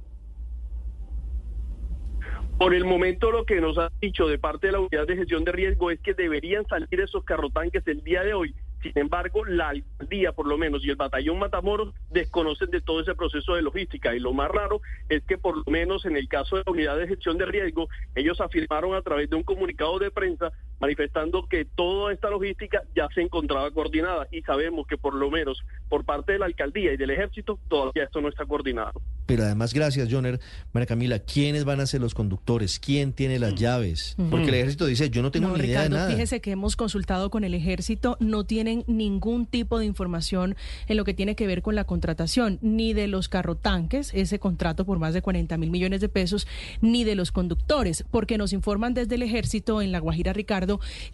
Por 2.59 2.73
el 2.73 2.85
momento 2.85 3.33
lo 3.33 3.45
que 3.45 3.61
nos 3.61 3.77
ha 3.79 3.91
dicho 4.01 4.29
de 4.29 4.39
parte 4.39 4.69
de 4.69 4.75
la 4.75 4.81
unidad 4.81 5.07
de 5.07 5.17
gestión 5.17 5.45
de 5.45 5.53
riesgo 5.53 5.91
es 5.91 6.01
que 6.01 6.15
deberían 6.15 6.65
salir 6.67 7.01
esos 7.01 7.25
carrotanques 7.25 7.87
el 7.87 8.03
día 8.05 8.23
de 8.23 8.33
hoy. 8.33 8.55
Sin 8.85 8.99
embargo, 8.99 9.47
la 9.47 9.71
alcaldía, 9.71 10.33
por 10.33 10.47
lo 10.47 10.59
menos, 10.59 10.85
y 10.85 10.91
el 10.91 10.97
batallón 10.97 11.39
Matamoros 11.39 11.95
desconocen 12.11 12.71
de 12.71 12.83
todo 12.83 13.01
ese 13.01 13.15
proceso 13.15 13.55
de 13.55 13.63
logística. 13.63 14.15
Y 14.15 14.21
lo 14.21 14.35
más 14.35 14.51
raro 14.51 14.83
es 15.09 15.25
que, 15.25 15.39
por 15.39 15.57
lo 15.57 15.65
menos 15.69 16.05
en 16.05 16.19
el 16.19 16.29
caso 16.29 16.57
de 16.57 16.65
la 16.67 16.73
unidad 16.73 16.99
de 16.99 17.09
gestión 17.09 17.39
de 17.39 17.47
riesgo, 17.47 17.89
ellos 18.15 18.43
afirmaron 18.43 18.95
a 18.95 19.01
través 19.01 19.31
de 19.31 19.37
un 19.37 19.43
comunicado 19.43 19.99
de 19.99 20.11
prensa 20.11 20.53
manifestando 20.81 21.47
que 21.49 21.65
toda 21.65 22.13
esta 22.13 22.29
logística 22.31 22.83
ya 22.95 23.09
se 23.15 23.23
encontraba 23.23 23.71
coordinada. 23.71 24.27
Y 24.31 24.43
sabemos 24.43 24.87
que, 24.87 24.97
por 24.99 25.15
lo 25.15 25.31
menos, 25.31 25.63
por 25.89 26.05
parte 26.05 26.33
de 26.33 26.39
la 26.39 26.47
alcaldía 26.47 26.93
y 26.93 26.97
del 26.97 27.11
ejército, 27.11 27.59
todavía 27.69 28.05
esto 28.05 28.21
no 28.21 28.29
está 28.29 28.45
coordinado. 28.45 29.01
Pero 29.27 29.45
además, 29.45 29.73
gracias, 29.73 30.09
Joner. 30.13 30.39
María 30.73 30.87
Camila, 30.87 31.19
¿quiénes 31.19 31.65
van 31.65 31.81
a 31.81 31.87
ser 31.87 32.01
los 32.03 32.15
conductores? 32.15 32.79
¿Quién 32.79 33.13
tiene 33.13 33.39
las 33.39 33.55
llaves? 33.55 34.15
Ujú. 34.19 34.31
Porque 34.31 34.49
el 34.49 34.55
ejército 34.55 34.87
dice, 34.87 35.09
yo 35.09 35.23
no 35.23 35.31
tengo 35.31 35.49
No, 35.49 35.57
ni 35.57 35.61
idea 35.65 35.83
de 35.83 35.85
Ricardo, 35.89 35.97
nada. 35.97 36.11
fíjese 36.11 36.41
que 36.41 36.51
hemos 36.51 36.77
consultado 36.77 37.31
con 37.31 37.45
el 37.45 37.55
ejército, 37.55 38.17
no 38.21 38.45
tienen 38.45 38.85
ningún 38.87 39.47
tipo 39.47 39.79
de 39.79 39.87
información 39.87 40.57
en 40.89 40.97
lo 40.99 41.05
que 41.05 41.15
tiene 41.15 41.37
que 41.37 41.47
ver 41.47 41.63
con 41.63 41.75
la 41.75 41.85
contratación, 41.85 42.59
ni 42.61 42.93
de 42.93 43.07
los 43.09 43.29
carrotanques, 43.31 44.13
ese 44.13 44.39
contrato 44.39 44.85
por 44.85 44.99
más 44.99 45.15
de 45.15 45.23
40 45.23 45.57
mil 45.57 45.71
millones 45.71 46.01
de 46.03 46.09
pesos, 46.11 46.47
ni 46.83 47.05
de 47.05 47.15
los 47.15 47.33
conductores, 47.33 48.05
porque 48.11 48.37
nos 48.37 48.53
informan 48.53 48.93
desde 48.93 49.15
el 49.15 49.23
ejército 49.23 49.81
en 49.81 49.91
La 49.93 50.01
Guajira, 50.01 50.33
Ricardo, 50.35 50.64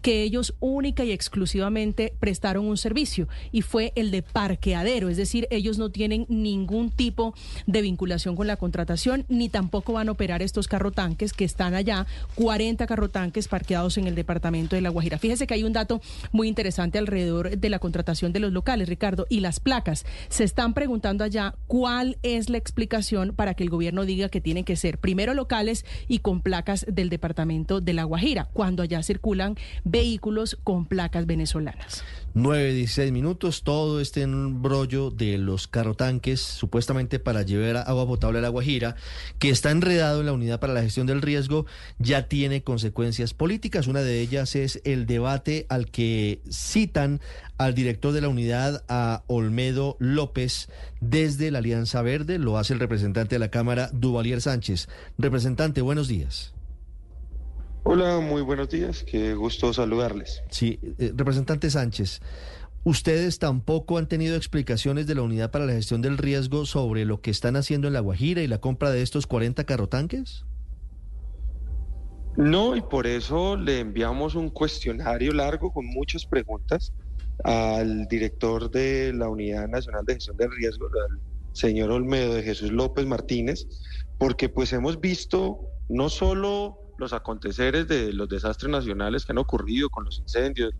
que 0.02 0.22
ellos 0.22 0.54
única 0.60 1.04
y 1.04 1.12
exclusivamente 1.12 2.12
prestaron 2.18 2.66
un 2.66 2.76
servicio 2.76 3.28
y 3.52 3.62
fue 3.62 3.92
el 3.96 4.10
de 4.10 4.22
parqueadero, 4.22 5.08
es 5.08 5.16
decir, 5.16 5.46
ellos 5.50 5.78
no 5.78 5.90
tienen 5.90 6.26
ningún 6.28 6.90
tipo 6.90 7.34
de 7.66 7.82
vinculación 7.82 8.36
con 8.36 8.46
la 8.46 8.56
contratación, 8.56 9.24
ni 9.28 9.48
tampoco 9.48 9.92
van 9.92 10.08
a 10.08 10.12
operar 10.12 10.42
estos 10.42 10.68
carrotanques 10.68 11.32
que 11.32 11.44
están 11.44 11.74
allá, 11.74 12.06
40 12.34 12.86
carrotanques 12.86 13.48
parqueados 13.48 13.98
en 13.98 14.06
el 14.06 14.14
departamento 14.14 14.76
de 14.76 14.82
La 14.82 14.90
Guajira. 14.90 15.18
Fíjese 15.18 15.46
que 15.46 15.54
hay 15.54 15.64
un 15.64 15.72
dato 15.72 16.00
muy 16.32 16.48
interesante 16.48 16.98
alrededor 16.98 17.58
de 17.58 17.70
la 17.70 17.78
contratación 17.78 18.32
de 18.32 18.40
los 18.40 18.52
locales, 18.52 18.88
Ricardo, 18.88 19.26
y 19.28 19.40
las 19.40 19.60
placas. 19.60 20.04
Se 20.28 20.44
están 20.44 20.74
preguntando 20.74 21.24
allá 21.24 21.54
cuál 21.66 22.18
es 22.22 22.50
la 22.50 22.58
explicación 22.58 23.34
para 23.34 23.54
que 23.54 23.64
el 23.64 23.70
gobierno 23.70 24.04
diga 24.04 24.28
que 24.28 24.40
tienen 24.40 24.64
que 24.64 24.76
ser 24.76 24.98
primero 24.98 25.34
locales 25.34 25.84
y 26.08 26.18
con 26.18 26.40
placas 26.40 26.86
del 26.88 27.08
departamento 27.08 27.80
de 27.80 27.92
La 27.92 28.04
Guajira, 28.04 28.48
cuando 28.52 28.82
allá 28.82 29.02
circulan 29.02 29.39
vehículos 29.84 30.58
con 30.62 30.86
placas 30.86 31.26
venezolanas. 31.26 32.04
9, 32.34 32.74
16 32.74 33.10
minutos, 33.10 33.64
todo 33.64 34.00
este 34.00 34.22
embrollo 34.22 35.10
de 35.10 35.36
los 35.36 35.66
carrotanques, 35.66 36.40
supuestamente 36.40 37.18
para 37.18 37.42
llevar 37.42 37.78
agua 37.88 38.06
potable 38.06 38.38
a 38.38 38.42
la 38.42 38.48
Guajira, 38.48 38.94
que 39.40 39.50
está 39.50 39.72
enredado 39.72 40.20
en 40.20 40.26
la 40.26 40.32
unidad 40.32 40.60
para 40.60 40.72
la 40.72 40.82
gestión 40.82 41.08
del 41.08 41.22
riesgo, 41.22 41.66
ya 41.98 42.28
tiene 42.28 42.62
consecuencias 42.62 43.34
políticas. 43.34 43.88
Una 43.88 44.02
de 44.02 44.20
ellas 44.20 44.54
es 44.54 44.80
el 44.84 45.06
debate 45.06 45.66
al 45.68 45.90
que 45.90 46.40
citan 46.50 47.20
al 47.58 47.74
director 47.74 48.12
de 48.12 48.20
la 48.20 48.28
unidad, 48.28 48.84
a 48.88 49.22
Olmedo 49.26 49.96
López, 49.98 50.68
desde 51.00 51.50
la 51.50 51.58
Alianza 51.58 52.00
Verde. 52.00 52.38
Lo 52.38 52.58
hace 52.58 52.74
el 52.74 52.80
representante 52.80 53.34
de 53.34 53.40
la 53.40 53.50
Cámara, 53.50 53.90
Duvalier 53.92 54.40
Sánchez. 54.40 54.88
Representante, 55.18 55.82
buenos 55.82 56.08
días. 56.08 56.54
Hola, 57.82 58.20
muy 58.20 58.42
buenos 58.42 58.68
días. 58.68 59.02
Qué 59.04 59.34
gusto 59.34 59.72
saludarles. 59.72 60.42
Sí, 60.50 60.78
eh, 60.98 61.12
representante 61.14 61.70
Sánchez. 61.70 62.20
¿Ustedes 62.84 63.38
tampoco 63.38 63.98
han 63.98 64.06
tenido 64.06 64.36
explicaciones 64.36 65.06
de 65.06 65.14
la 65.14 65.22
Unidad 65.22 65.50
para 65.50 65.66
la 65.66 65.72
Gestión 65.72 66.02
del 66.02 66.18
Riesgo 66.18 66.66
sobre 66.66 67.04
lo 67.04 67.20
que 67.20 67.30
están 67.30 67.56
haciendo 67.56 67.88
en 67.88 67.94
La 67.94 68.00
Guajira 68.00 68.42
y 68.42 68.46
la 68.46 68.58
compra 68.58 68.90
de 68.90 69.02
estos 69.02 69.26
40 69.26 69.64
carrotanques? 69.64 70.44
No, 72.36 72.76
y 72.76 72.82
por 72.82 73.06
eso 73.06 73.56
le 73.56 73.80
enviamos 73.80 74.34
un 74.34 74.50
cuestionario 74.50 75.32
largo 75.32 75.72
con 75.72 75.86
muchas 75.86 76.24
preguntas 76.24 76.92
al 77.44 78.06
director 78.06 78.70
de 78.70 79.12
la 79.12 79.28
Unidad 79.28 79.68
Nacional 79.68 80.04
de 80.04 80.14
Gestión 80.14 80.36
del 80.36 80.50
Riesgo, 80.50 80.86
al 80.86 81.18
señor 81.52 81.90
Olmedo 81.90 82.34
de 82.34 82.42
Jesús 82.42 82.70
López 82.70 83.06
Martínez, 83.06 83.66
porque 84.18 84.48
pues 84.48 84.72
hemos 84.72 85.00
visto 85.00 85.60
no 85.88 86.08
solo 86.08 86.89
los 87.00 87.12
aconteceres 87.12 87.88
de 87.88 88.12
los 88.12 88.28
desastres 88.28 88.70
nacionales 88.70 89.24
que 89.24 89.32
han 89.32 89.38
ocurrido 89.38 89.88
con 89.90 90.04
los 90.04 90.18
incendios, 90.18 90.72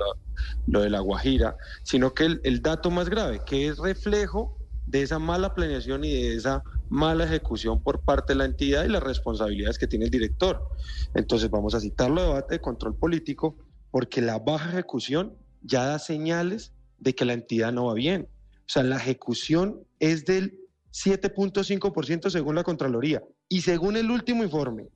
lo, 0.67 0.83
de 0.83 0.91
la 0.91 1.01
Guajira, 1.01 1.57
sino 1.83 2.15
que 2.15 2.27
el, 2.27 2.41
el 2.45 2.63
dato 2.63 2.91
más 2.91 3.09
grave, 3.09 3.41
que 3.45 3.67
es 3.67 3.79
reflejo 3.79 4.57
de 4.87 5.03
esa 5.03 5.19
mala 5.19 5.55
planeación 5.55 6.05
y 6.05 6.13
de 6.13 6.35
esa 6.35 6.63
mala 6.89 7.25
ejecución 7.25 7.83
por 7.83 8.01
parte 8.01 8.33
de 8.33 8.39
la 8.39 8.45
entidad 8.45 8.85
y 8.85 8.89
las 8.89 9.03
responsabilidades 9.03 9.79
que 9.79 9.87
tiene 9.87 10.05
el 10.05 10.11
director. 10.11 10.69
Entonces 11.15 11.51
vamos 11.51 11.75
a 11.75 11.81
citarlo 11.81 12.21
a 12.21 12.25
debate 12.25 12.55
de 12.55 12.61
control 12.61 12.95
político 12.97 13.57
porque 13.91 14.21
la 14.21 14.39
baja 14.39 14.71
ejecución 14.71 15.35
ya 15.63 15.85
da 15.85 15.99
señales 15.99 16.73
de 16.99 17.15
que 17.15 17.25
la 17.25 17.33
entidad 17.33 17.73
no 17.73 17.87
va 17.87 17.95
bien. 17.95 18.29
O 18.61 18.73
sea, 18.73 18.83
la 18.83 18.97
ejecución 18.97 19.81
es 19.99 20.25
del 20.25 20.59
7.5% 20.93 22.31
según 22.31 22.57
la 22.57 22.65
Contraloría 22.65 23.23
y 23.49 23.63
según 23.63 23.97
el 23.97 24.11
último 24.11 24.43
informe 24.43 24.89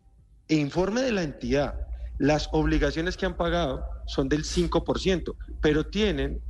e 0.49 0.57
informe 0.57 1.03
de 1.03 1.13
la 1.13 1.23
entidad, 1.23 1.87
las 2.19 2.49
obligaciones 2.53 3.17
que 3.17 3.27
han 3.27 3.37
pagado 3.37 3.85
son 4.07 4.29
del 4.29 4.45
5%, 4.45 5.35
pero 5.61 5.87
tienen 5.87 6.41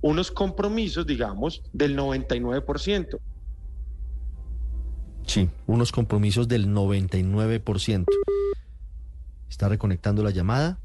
unos 0.00 0.30
compromisos, 0.30 1.06
digamos, 1.06 1.62
del 1.72 1.96
99%. 1.96 3.18
Sí, 5.26 5.48
unos 5.66 5.92
compromisos 5.92 6.48
del 6.48 6.68
99%. 6.68 8.04
Está 9.48 9.68
reconectando 9.68 10.22
la 10.22 10.30
llamada. 10.30 10.78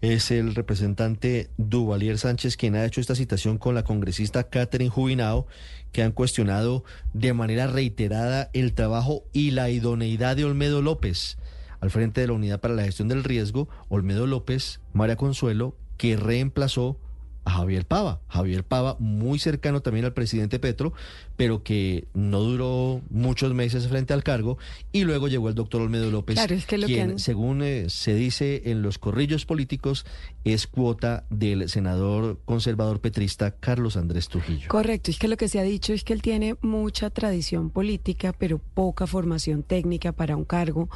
Es 0.00 0.30
el 0.30 0.54
representante 0.54 1.48
Duvalier 1.56 2.18
Sánchez 2.18 2.58
quien 2.58 2.76
ha 2.76 2.84
hecho 2.84 3.00
esta 3.00 3.14
citación 3.14 3.56
con 3.56 3.74
la 3.74 3.84
congresista 3.84 4.44
Catherine 4.44 4.90
Jubinao, 4.90 5.46
que 5.92 6.02
han 6.02 6.12
cuestionado 6.12 6.84
de 7.14 7.32
manera 7.32 7.66
reiterada 7.66 8.50
el 8.52 8.74
trabajo 8.74 9.24
y 9.32 9.52
la 9.52 9.70
idoneidad 9.70 10.36
de 10.36 10.44
Olmedo 10.44 10.82
López 10.82 11.38
al 11.84 11.90
frente 11.90 12.22
de 12.22 12.28
la 12.28 12.32
Unidad 12.32 12.60
para 12.60 12.72
la 12.72 12.84
Gestión 12.84 13.08
del 13.08 13.24
Riesgo, 13.24 13.68
Olmedo 13.90 14.26
López, 14.26 14.80
María 14.94 15.16
Consuelo, 15.16 15.76
que 15.98 16.16
reemplazó 16.16 16.96
a 17.44 17.50
Javier 17.50 17.86
Pava. 17.86 18.20
Javier 18.28 18.64
Pava, 18.64 18.96
muy 18.98 19.38
cercano 19.38 19.82
también 19.82 20.04
al 20.04 20.12
presidente 20.12 20.58
Petro, 20.58 20.92
pero 21.36 21.62
que 21.62 22.06
no 22.14 22.40
duró 22.40 23.02
muchos 23.10 23.54
meses 23.54 23.88
frente 23.88 24.12
al 24.12 24.22
cargo. 24.22 24.58
Y 24.92 25.04
luego 25.04 25.28
llegó 25.28 25.48
el 25.48 25.54
doctor 25.54 25.82
Olmedo 25.82 26.10
López, 26.10 26.38
quien, 26.86 27.18
según 27.18 27.62
eh, 27.62 27.86
se 27.88 28.14
dice 28.14 28.62
en 28.66 28.82
los 28.82 28.98
corrillos 28.98 29.46
políticos, 29.46 30.06
es 30.44 30.66
cuota 30.66 31.24
del 31.30 31.68
senador 31.68 32.40
conservador 32.44 33.00
petrista 33.00 33.52
Carlos 33.52 33.96
Andrés 33.96 34.28
Trujillo. 34.28 34.68
Correcto, 34.68 35.10
es 35.10 35.18
que 35.18 35.28
lo 35.28 35.36
que 35.36 35.48
se 35.48 35.58
ha 35.58 35.62
dicho 35.62 35.92
es 35.92 36.04
que 36.04 36.12
él 36.12 36.22
tiene 36.22 36.56
mucha 36.62 37.10
tradición 37.10 37.70
política, 37.70 38.32
pero 38.32 38.58
poca 38.58 39.06
formación 39.06 39.62
técnica 39.62 40.12
para 40.12 40.36
un 40.36 40.44
cargo 40.44 40.88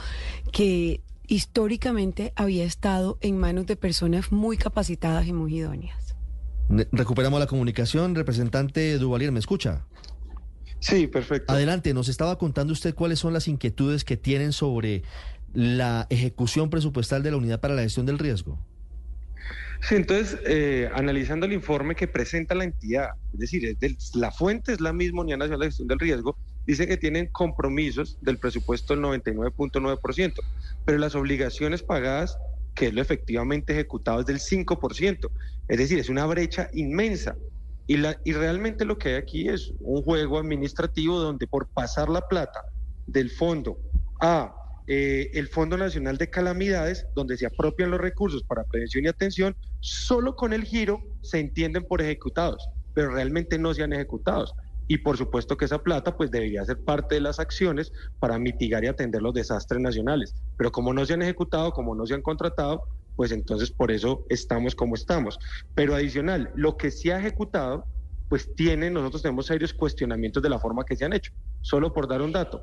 que 0.52 1.02
históricamente 1.26 2.32
había 2.36 2.64
estado 2.64 3.18
en 3.20 3.38
manos 3.38 3.66
de 3.66 3.76
personas 3.76 4.32
muy 4.32 4.56
capacitadas 4.56 5.26
y 5.26 5.32
muy 5.32 5.56
idóneas. 5.56 6.07
Recuperamos 6.68 7.40
la 7.40 7.46
comunicación. 7.46 8.14
Representante 8.14 8.98
Duvalier, 8.98 9.32
¿me 9.32 9.38
escucha? 9.38 9.84
Sí, 10.80 11.06
perfecto. 11.06 11.52
Adelante, 11.52 11.92
nos 11.94 12.08
estaba 12.08 12.38
contando 12.38 12.72
usted 12.72 12.94
cuáles 12.94 13.18
son 13.18 13.32
las 13.32 13.48
inquietudes 13.48 14.04
que 14.04 14.16
tienen 14.16 14.52
sobre 14.52 15.02
la 15.54 16.06
ejecución 16.10 16.70
presupuestal 16.70 17.22
de 17.22 17.30
la 17.30 17.36
Unidad 17.36 17.60
para 17.60 17.74
la 17.74 17.82
Gestión 17.82 18.06
del 18.06 18.18
Riesgo. 18.18 18.58
Sí, 19.80 19.94
entonces, 19.94 20.38
eh, 20.44 20.90
analizando 20.92 21.46
el 21.46 21.52
informe 21.52 21.94
que 21.94 22.08
presenta 22.08 22.54
la 22.54 22.64
entidad, 22.64 23.10
es 23.32 23.38
decir, 23.38 23.76
la 24.14 24.30
fuente 24.30 24.72
es 24.72 24.80
la 24.80 24.92
misma 24.92 25.22
Unidad 25.22 25.38
Nacional 25.38 25.60
de 25.60 25.66
Gestión 25.66 25.88
del 25.88 26.00
Riesgo, 26.00 26.36
dice 26.66 26.86
que 26.86 26.96
tienen 26.96 27.28
compromisos 27.28 28.18
del 28.20 28.38
presupuesto 28.38 28.94
del 28.94 29.02
99.9%, 29.04 30.34
pero 30.84 30.98
las 30.98 31.14
obligaciones 31.14 31.82
pagadas 31.82 32.38
que 32.78 32.86
es 32.86 32.94
lo 32.94 33.02
efectivamente 33.02 33.72
ejecutado 33.72 34.20
es 34.20 34.26
del 34.26 34.38
5%. 34.38 35.30
Es 35.66 35.78
decir, 35.78 35.98
es 35.98 36.08
una 36.08 36.24
brecha 36.26 36.70
inmensa. 36.72 37.36
Y, 37.88 37.96
la, 37.96 38.20
y 38.24 38.32
realmente 38.32 38.84
lo 38.84 38.96
que 38.98 39.10
hay 39.10 39.14
aquí 39.16 39.48
es 39.48 39.72
un 39.80 40.02
juego 40.02 40.38
administrativo 40.38 41.18
donde 41.18 41.46
por 41.48 41.66
pasar 41.68 42.08
la 42.08 42.20
plata 42.20 42.62
del 43.06 43.30
fondo 43.30 43.78
a 44.20 44.54
eh, 44.86 45.30
el 45.34 45.48
Fondo 45.48 45.76
Nacional 45.76 46.18
de 46.18 46.30
Calamidades, 46.30 47.06
donde 47.14 47.36
se 47.36 47.46
apropian 47.46 47.90
los 47.90 48.00
recursos 48.00 48.44
para 48.44 48.64
prevención 48.64 49.04
y 49.04 49.08
atención, 49.08 49.56
solo 49.80 50.36
con 50.36 50.52
el 50.52 50.64
giro 50.64 51.02
se 51.22 51.40
entienden 51.40 51.84
por 51.84 52.00
ejecutados, 52.00 52.68
pero 52.94 53.10
realmente 53.10 53.58
no 53.58 53.74
se 53.74 53.82
han 53.82 53.92
ejecutados 53.92 54.54
y 54.88 54.98
por 54.98 55.18
supuesto 55.18 55.56
que 55.56 55.66
esa 55.66 55.82
plata 55.82 56.16
pues 56.16 56.30
debería 56.30 56.64
ser 56.64 56.82
parte 56.82 57.16
de 57.16 57.20
las 57.20 57.38
acciones 57.38 57.92
para 58.18 58.38
mitigar 58.38 58.82
y 58.82 58.88
atender 58.88 59.22
los 59.22 59.34
desastres 59.34 59.80
nacionales. 59.80 60.34
Pero 60.56 60.72
como 60.72 60.94
no 60.94 61.04
se 61.04 61.12
han 61.12 61.22
ejecutado, 61.22 61.72
como 61.72 61.94
no 61.94 62.06
se 62.06 62.14
han 62.14 62.22
contratado, 62.22 62.82
pues 63.14 63.30
entonces 63.30 63.70
por 63.70 63.90
eso 63.90 64.24
estamos 64.30 64.74
como 64.74 64.94
estamos. 64.94 65.38
Pero 65.74 65.94
adicional, 65.94 66.50
lo 66.54 66.76
que 66.78 66.90
se 66.90 67.12
ha 67.12 67.18
ejecutado, 67.18 67.84
pues 68.30 68.54
tiene, 68.56 68.90
nosotros 68.90 69.22
tenemos 69.22 69.46
serios 69.46 69.74
cuestionamientos 69.74 70.42
de 70.42 70.48
la 70.48 70.58
forma 70.58 70.84
que 70.84 70.96
se 70.96 71.04
han 71.04 71.12
hecho. 71.12 71.32
Solo 71.60 71.92
por 71.92 72.08
dar 72.08 72.22
un 72.22 72.32
dato, 72.32 72.62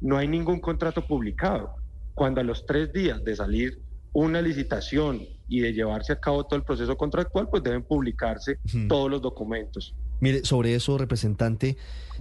no 0.00 0.16
hay 0.16 0.28
ningún 0.28 0.60
contrato 0.60 1.06
publicado. 1.06 1.74
Cuando 2.14 2.40
a 2.40 2.44
los 2.44 2.64
tres 2.64 2.90
días 2.92 3.22
de 3.22 3.36
salir 3.36 3.82
una 4.14 4.40
licitación 4.40 5.20
y 5.46 5.60
de 5.60 5.74
llevarse 5.74 6.14
a 6.14 6.16
cabo 6.16 6.44
todo 6.44 6.56
el 6.56 6.64
proceso 6.64 6.96
contractual, 6.96 7.50
pues 7.50 7.62
deben 7.62 7.82
publicarse 7.82 8.58
todos 8.88 9.10
los 9.10 9.20
documentos. 9.20 9.94
Mire, 10.20 10.44
sobre 10.44 10.74
eso, 10.74 10.98
representante, 10.98 11.76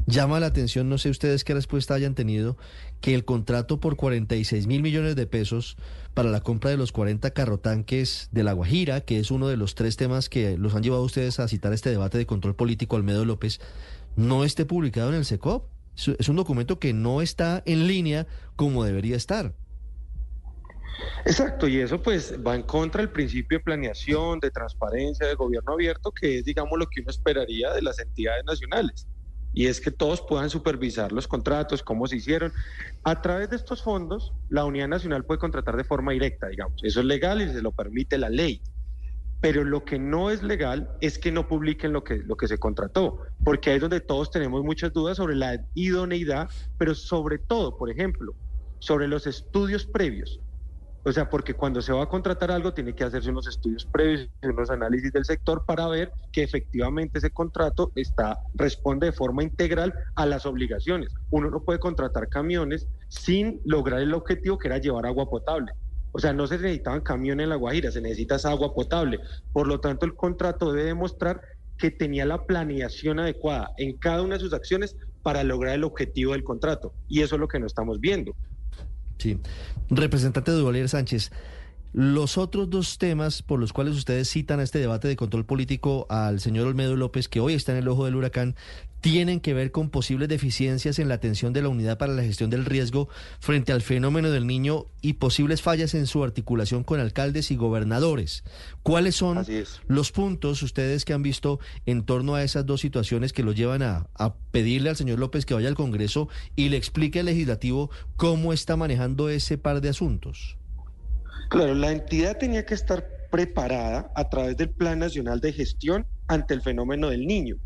llama 0.05 0.39
la 0.39 0.47
atención, 0.47 0.89
no 0.89 0.97
sé 0.97 1.09
ustedes 1.09 1.43
qué 1.43 1.53
respuesta 1.53 1.93
hayan 1.93 2.15
tenido, 2.15 2.57
que 3.01 3.15
el 3.15 3.25
contrato 3.25 3.79
por 3.79 3.95
46 3.95 4.67
mil 4.67 4.81
millones 4.81 5.15
de 5.15 5.27
pesos 5.27 5.77
para 6.13 6.29
la 6.29 6.41
compra 6.41 6.69
de 6.69 6.77
los 6.77 6.91
40 6.91 7.31
carrotanques 7.31 8.29
de 8.31 8.43
La 8.43 8.53
Guajira, 8.53 9.01
que 9.01 9.19
es 9.19 9.31
uno 9.31 9.47
de 9.47 9.57
los 9.57 9.75
tres 9.75 9.97
temas 9.97 10.29
que 10.29 10.57
los 10.57 10.75
han 10.75 10.83
llevado 10.83 11.03
ustedes 11.03 11.39
a 11.39 11.47
citar 11.47 11.73
este 11.73 11.89
debate 11.89 12.17
de 12.17 12.25
control 12.25 12.55
político 12.55 12.95
Almedo 12.95 13.25
López, 13.25 13.59
no 14.15 14.43
esté 14.43 14.65
publicado 14.65 15.09
en 15.09 15.15
el 15.15 15.25
SECOP. 15.25 15.69
Es 15.95 16.27
un 16.27 16.35
documento 16.35 16.77
que 16.77 16.93
no 16.93 17.21
está 17.21 17.63
en 17.65 17.87
línea 17.87 18.27
como 18.57 18.83
debería 18.83 19.15
estar. 19.15 19.53
Exacto, 21.25 21.67
y 21.67 21.79
eso 21.79 22.01
pues 22.01 22.35
va 22.45 22.55
en 22.55 22.63
contra 22.63 23.01
del 23.01 23.09
principio 23.09 23.57
de 23.57 23.63
planeación, 23.63 24.39
de 24.39 24.51
transparencia, 24.51 25.27
de 25.27 25.35
gobierno 25.35 25.73
abierto, 25.73 26.11
que 26.11 26.39
es, 26.39 26.45
digamos, 26.45 26.77
lo 26.77 26.85
que 26.87 27.01
uno 27.01 27.09
esperaría 27.09 27.73
de 27.73 27.81
las 27.81 27.99
entidades 27.99 28.43
nacionales. 28.45 29.07
Y 29.53 29.67
es 29.67 29.79
que 29.79 29.89
todos 29.89 30.21
puedan 30.21 30.49
supervisar 30.49 31.13
los 31.13 31.27
contratos, 31.27 31.81
cómo 31.81 32.07
se 32.07 32.17
hicieron. 32.17 32.51
A 33.03 33.21
través 33.21 33.49
de 33.49 33.55
estos 33.55 33.81
fondos, 33.81 34.33
la 34.49 34.65
Unidad 34.65 34.89
Nacional 34.89 35.23
puede 35.23 35.39
contratar 35.39 35.77
de 35.77 35.85
forma 35.85 36.11
directa, 36.11 36.47
digamos. 36.47 36.83
Eso 36.83 36.99
es 36.99 37.05
legal 37.05 37.41
y 37.41 37.49
se 37.49 37.61
lo 37.61 37.71
permite 37.71 38.17
la 38.17 38.29
ley. 38.29 38.61
Pero 39.39 39.63
lo 39.63 39.85
que 39.85 39.97
no 39.97 40.29
es 40.29 40.43
legal 40.43 40.89
es 40.99 41.17
que 41.17 41.31
no 41.31 41.47
publiquen 41.47 41.93
lo 41.93 42.03
que, 42.03 42.17
lo 42.17 42.35
que 42.35 42.47
se 42.47 42.57
contrató, 42.57 43.21
porque 43.43 43.69
ahí 43.69 43.75
es 43.77 43.81
donde 43.81 44.01
todos 44.01 44.29
tenemos 44.29 44.63
muchas 44.63 44.91
dudas 44.91 45.17
sobre 45.17 45.35
la 45.35 45.65
idoneidad, 45.73 46.49
pero 46.77 46.93
sobre 46.93 47.39
todo, 47.39 47.77
por 47.77 47.89
ejemplo, 47.89 48.33
sobre 48.79 49.07
los 49.07 49.25
estudios 49.25 49.85
previos. 49.85 50.41
O 51.07 51.11
sea, 51.11 51.29
porque 51.29 51.53
cuando 51.53 51.83
se 51.83 51.93
va 51.93 52.01
a 52.01 52.09
contratar 52.09 52.49
algo 52.49 52.73
tiene 52.73 52.95
que 52.95 53.03
hacerse 53.03 53.29
unos 53.29 53.47
estudios 53.47 53.85
previos, 53.85 54.27
unos 54.41 54.71
análisis 54.71 55.13
del 55.13 55.23
sector 55.23 55.63
para 55.63 55.87
ver 55.87 56.11
que 56.31 56.41
efectivamente 56.41 57.19
ese 57.19 57.29
contrato 57.29 57.91
está 57.93 58.39
responde 58.55 59.05
de 59.05 59.11
forma 59.11 59.43
integral 59.43 59.93
a 60.15 60.25
las 60.25 60.47
obligaciones. 60.47 61.13
Uno 61.29 61.51
no 61.51 61.63
puede 61.63 61.77
contratar 61.77 62.27
camiones 62.27 62.87
sin 63.07 63.61
lograr 63.65 64.01
el 64.01 64.15
objetivo 64.15 64.57
que 64.57 64.67
era 64.67 64.79
llevar 64.79 65.05
agua 65.05 65.29
potable. 65.29 65.73
O 66.11 66.17
sea, 66.17 66.33
no 66.33 66.47
se 66.47 66.57
necesitaban 66.57 67.01
camiones 67.01 67.43
en 67.43 67.49
La 67.49 67.55
Guajira, 67.55 67.91
se 67.91 68.01
necesita 68.01 68.37
agua 68.45 68.73
potable. 68.73 69.19
Por 69.53 69.67
lo 69.67 69.79
tanto, 69.79 70.07
el 70.07 70.15
contrato 70.15 70.73
debe 70.73 70.87
demostrar 70.87 71.39
que 71.77 71.91
tenía 71.91 72.25
la 72.25 72.45
planeación 72.47 73.19
adecuada 73.19 73.73
en 73.77 73.95
cada 73.97 74.23
una 74.23 74.35
de 74.35 74.39
sus 74.39 74.53
acciones 74.53 74.97
para 75.21 75.43
lograr 75.43 75.75
el 75.75 75.83
objetivo 75.83 76.31
del 76.31 76.43
contrato. 76.43 76.95
Y 77.07 77.21
eso 77.21 77.35
es 77.35 77.41
lo 77.41 77.47
que 77.47 77.59
no 77.59 77.67
estamos 77.67 77.99
viendo. 77.99 78.33
Sí. 79.17 79.37
Representante 79.89 80.51
de 80.51 80.57
Duvalier 80.57 80.89
Sánchez, 80.89 81.31
los 81.93 82.37
otros 82.37 82.69
dos 82.69 82.97
temas 82.97 83.41
por 83.41 83.59
los 83.59 83.71
cuales 83.71 83.95
ustedes 83.95 84.29
citan 84.29 84.59
a 84.59 84.63
este 84.63 84.79
debate 84.79 85.07
de 85.07 85.15
control 85.15 85.45
político 85.45 86.05
al 86.09 86.41
señor 86.41 86.67
Olmedo 86.67 86.97
López, 86.97 87.29
que 87.29 87.39
hoy 87.39 87.53
está 87.53 87.71
en 87.71 87.77
el 87.77 87.87
ojo 87.87 88.03
del 88.03 88.15
huracán, 88.15 88.55
tienen 89.05 89.39
que 89.39 89.53
ver 89.53 89.71
con 89.71 89.91
posibles 89.91 90.29
deficiencias 90.29 90.97
en 90.97 91.09
la 91.09 91.13
atención 91.13 91.53
de 91.53 91.61
la 91.61 91.69
unidad 91.69 91.99
para 91.99 92.13
la 92.13 92.23
gestión 92.23 92.49
del 92.49 92.65
riesgo 92.65 93.07
frente 93.39 93.71
al 93.71 93.83
fenómeno 93.83 94.31
del 94.31 94.47
niño 94.47 94.87
y 94.99 95.13
posibles 95.13 95.61
fallas 95.61 95.93
en 95.93 96.07
su 96.07 96.23
articulación 96.23 96.83
con 96.83 96.99
alcaldes 96.99 97.51
y 97.51 97.55
gobernadores. 97.55 98.43
¿Cuáles 98.81 99.15
son 99.15 99.45
los 99.85 100.11
puntos 100.11 100.63
ustedes 100.63 101.05
que 101.05 101.13
han 101.13 101.21
visto 101.21 101.59
en 101.85 102.03
torno 102.03 102.33
a 102.33 102.41
esas 102.41 102.65
dos 102.65 102.81
situaciones 102.81 103.31
que 103.31 103.43
lo 103.43 103.51
llevan 103.51 103.83
a, 103.83 104.07
a 104.15 104.33
pedirle 104.49 104.89
al 104.89 104.95
señor 104.95 105.19
López 105.19 105.45
que 105.45 105.53
vaya 105.53 105.67
al 105.67 105.75
Congreso 105.75 106.27
y 106.55 106.69
le 106.69 106.77
explique 106.77 107.19
al 107.19 107.27
legislativo 107.27 107.91
cómo 108.15 108.53
está 108.53 108.75
manejando 108.75 109.29
ese 109.29 109.59
par 109.59 109.81
de 109.81 109.89
asuntos? 109.89 110.57
Claro, 111.51 111.75
la 111.75 111.91
entidad 111.91 112.39
tenía 112.39 112.65
que 112.65 112.73
estar 112.73 113.07
preparada 113.29 114.11
a 114.15 114.29
través 114.31 114.57
del 114.57 114.71
Plan 114.71 114.97
Nacional 114.97 115.41
de 115.41 115.53
Gestión 115.53 116.07
ante 116.27 116.53
el 116.53 116.61
fenómeno 116.61 117.09
del 117.09 117.25
niño. 117.25 117.57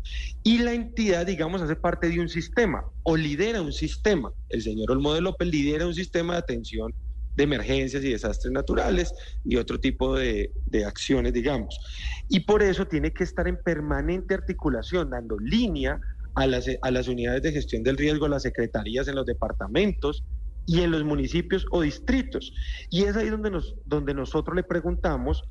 Y 0.42 0.58
la 0.58 0.72
entidad, 0.72 1.26
digamos, 1.26 1.62
hace 1.62 1.76
parte 1.76 2.08
de 2.08 2.20
un 2.20 2.28
sistema 2.28 2.84
o 3.02 3.16
lidera 3.16 3.62
un 3.62 3.72
sistema. 3.72 4.32
El 4.48 4.62
señor 4.62 4.90
Olmode 4.90 5.20
López 5.20 5.48
lidera 5.48 5.86
un 5.86 5.94
sistema 5.94 6.34
de 6.34 6.40
atención 6.40 6.92
de 7.36 7.44
emergencias 7.44 8.02
y 8.04 8.10
desastres 8.10 8.52
naturales 8.52 9.14
y 9.44 9.56
otro 9.56 9.78
tipo 9.78 10.16
de, 10.16 10.52
de, 10.66 10.84
acciones, 10.84 11.32
digamos. 11.32 11.78
Y 12.28 12.40
por 12.40 12.62
eso 12.62 12.86
tiene 12.86 13.12
que 13.12 13.24
estar 13.24 13.46
en 13.48 13.56
permanente 13.56 14.34
articulación, 14.34 15.10
dando 15.10 15.38
línea 15.38 16.00
a 16.34 16.46
las, 16.46 16.66
a 16.82 16.90
las 16.90 17.08
unidades 17.08 17.42
de 17.42 17.52
gestión 17.52 17.82
del 17.82 17.96
riesgo, 17.96 18.26
a 18.26 18.30
las 18.30 18.42
secretarías 18.42 19.08
en 19.08 19.14
los 19.14 19.26
departamentos 19.26 20.24
y 20.66 20.82
en 20.82 20.90
los 20.90 21.04
municipios 21.04 21.66
o 21.70 21.82
distritos. 21.82 22.52
Y 22.90 23.04
es 23.04 23.16
ahí 23.16 23.28
donde, 23.28 23.50
nos, 23.50 23.74
donde 23.86 24.14
nosotros 24.14 24.54
le 24.54 24.62
preguntamos 24.62 25.44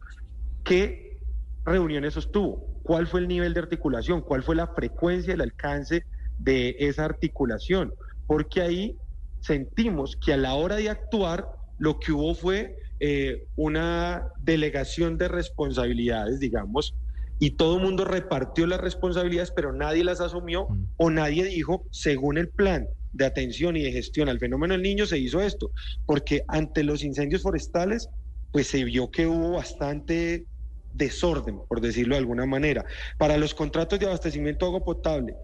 qué 0.63 1.17
reuniones 1.65 2.13
sostuvo, 2.13 2.78
cuál 2.89 3.05
fue 3.05 3.19
el 3.19 3.27
nivel 3.27 3.53
de 3.53 3.59
articulación, 3.59 4.21
cuál 4.21 4.41
fue 4.41 4.55
la 4.55 4.65
frecuencia, 4.65 5.35
el 5.35 5.41
alcance 5.41 6.05
de 6.39 6.75
esa 6.79 7.05
articulación, 7.05 7.93
porque 8.25 8.61
ahí 8.63 8.97
sentimos 9.41 10.17
que 10.19 10.33
a 10.33 10.37
la 10.37 10.55
hora 10.55 10.77
de 10.77 10.89
actuar 10.89 11.47
lo 11.77 11.99
que 11.99 12.11
hubo 12.11 12.33
fue 12.33 12.77
eh, 12.99 13.43
una 13.55 14.25
delegación 14.41 15.19
de 15.19 15.27
responsabilidades, 15.27 16.39
digamos, 16.39 16.95
y 17.37 17.51
todo 17.51 17.77
el 17.77 17.83
mundo 17.83 18.05
repartió 18.05 18.65
las 18.65 18.81
responsabilidades, 18.81 19.51
pero 19.55 19.71
nadie 19.71 20.03
las 20.03 20.19
asumió 20.19 20.67
o 20.97 21.11
nadie 21.11 21.45
dijo, 21.45 21.85
según 21.91 22.39
el 22.39 22.49
plan 22.49 22.87
de 23.13 23.25
atención 23.27 23.77
y 23.77 23.83
de 23.83 23.91
gestión 23.91 24.29
al 24.29 24.39
fenómeno 24.39 24.73
del 24.73 24.81
niño 24.81 25.05
se 25.05 25.19
hizo 25.19 25.41
esto, 25.41 25.69
porque 26.07 26.41
ante 26.47 26.83
los 26.83 27.03
incendios 27.03 27.43
forestales, 27.43 28.09
pues 28.51 28.65
se 28.65 28.83
vio 28.83 29.11
que 29.11 29.27
hubo 29.27 29.51
bastante 29.51 30.47
desorden, 30.93 31.59
por 31.67 31.81
decirlo 31.81 32.15
de 32.15 32.19
alguna 32.19 32.45
manera. 32.45 32.85
Para 33.17 33.37
los 33.37 33.53
contratos 33.53 33.99
de 33.99 34.05
abastecimiento 34.05 34.65
de 34.65 34.69
agua 34.69 34.85
potable, 34.85 35.35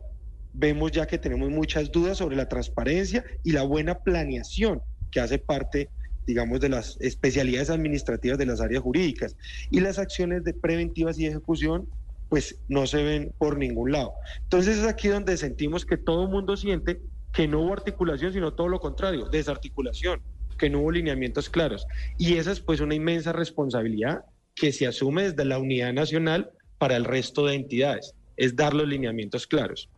vemos 0.53 0.92
ya 0.92 1.06
que 1.06 1.17
tenemos 1.17 1.49
muchas 1.49 1.92
dudas 1.92 2.17
sobre 2.17 2.35
la 2.35 2.47
transparencia 2.47 3.24
y 3.44 3.51
la 3.51 3.63
buena 3.63 3.99
planeación 3.99 4.81
que 5.11 5.19
hace 5.19 5.38
parte 5.38 5.90
digamos, 6.26 6.60
de 6.60 6.69
las 6.69 6.97
especialidades 6.99 7.69
administrativas 7.69 8.38
de 8.38 8.45
las 8.45 8.61
áreas 8.61 8.81
jurídicas. 8.81 9.35
Y 9.69 9.79
las 9.79 9.99
acciones 9.99 10.44
de 10.44 10.53
preventivas 10.53 11.19
y 11.19 11.28
ejecución, 11.28 11.88
pues 12.29 12.60
no 12.67 12.88
se 12.88 13.03
ven 13.03 13.33
por 13.38 13.58
ningún 13.58 13.92
lado. 13.92 14.13
Entonces 14.44 14.79
es 14.79 14.85
aquí 14.85 15.08
donde 15.08 15.38
sentimos 15.38 15.85
que 15.85 15.97
todo 15.97 16.24
el 16.24 16.29
mundo 16.29 16.58
siente 16.58 17.01
que 17.31 17.47
no 17.47 17.61
hubo 17.61 17.74
articulación, 17.74 18.33
sino 18.33 18.53
todo 18.53 18.69
lo 18.69 18.79
contrario, 18.79 19.26
desarticulación, 19.26 20.22
que 20.58 20.69
no 20.69 20.79
hubo 20.79 20.92
lineamientos 20.92 21.49
claros. 21.49 21.85
Y 22.17 22.35
esa 22.38 22.51
es 22.51 22.60
pues 22.60 22.79
una 22.79 22.95
inmensa 22.95 23.33
responsabilidad 23.33 24.24
que 24.56 24.72
se 24.72 24.88
asume 24.88 25.24
desde 25.24 25.46
la 25.46 25.60
unidad 25.60 25.94
nacional 25.94 26.52
para 26.78 26.96
el 26.96 27.06
resto 27.06 27.46
de 27.46 27.56
entidades, 27.56 28.16
es 28.38 28.56
dar 28.56 28.74
los 28.74 28.88
lineamientos 28.88 29.46
claros. 29.46 29.90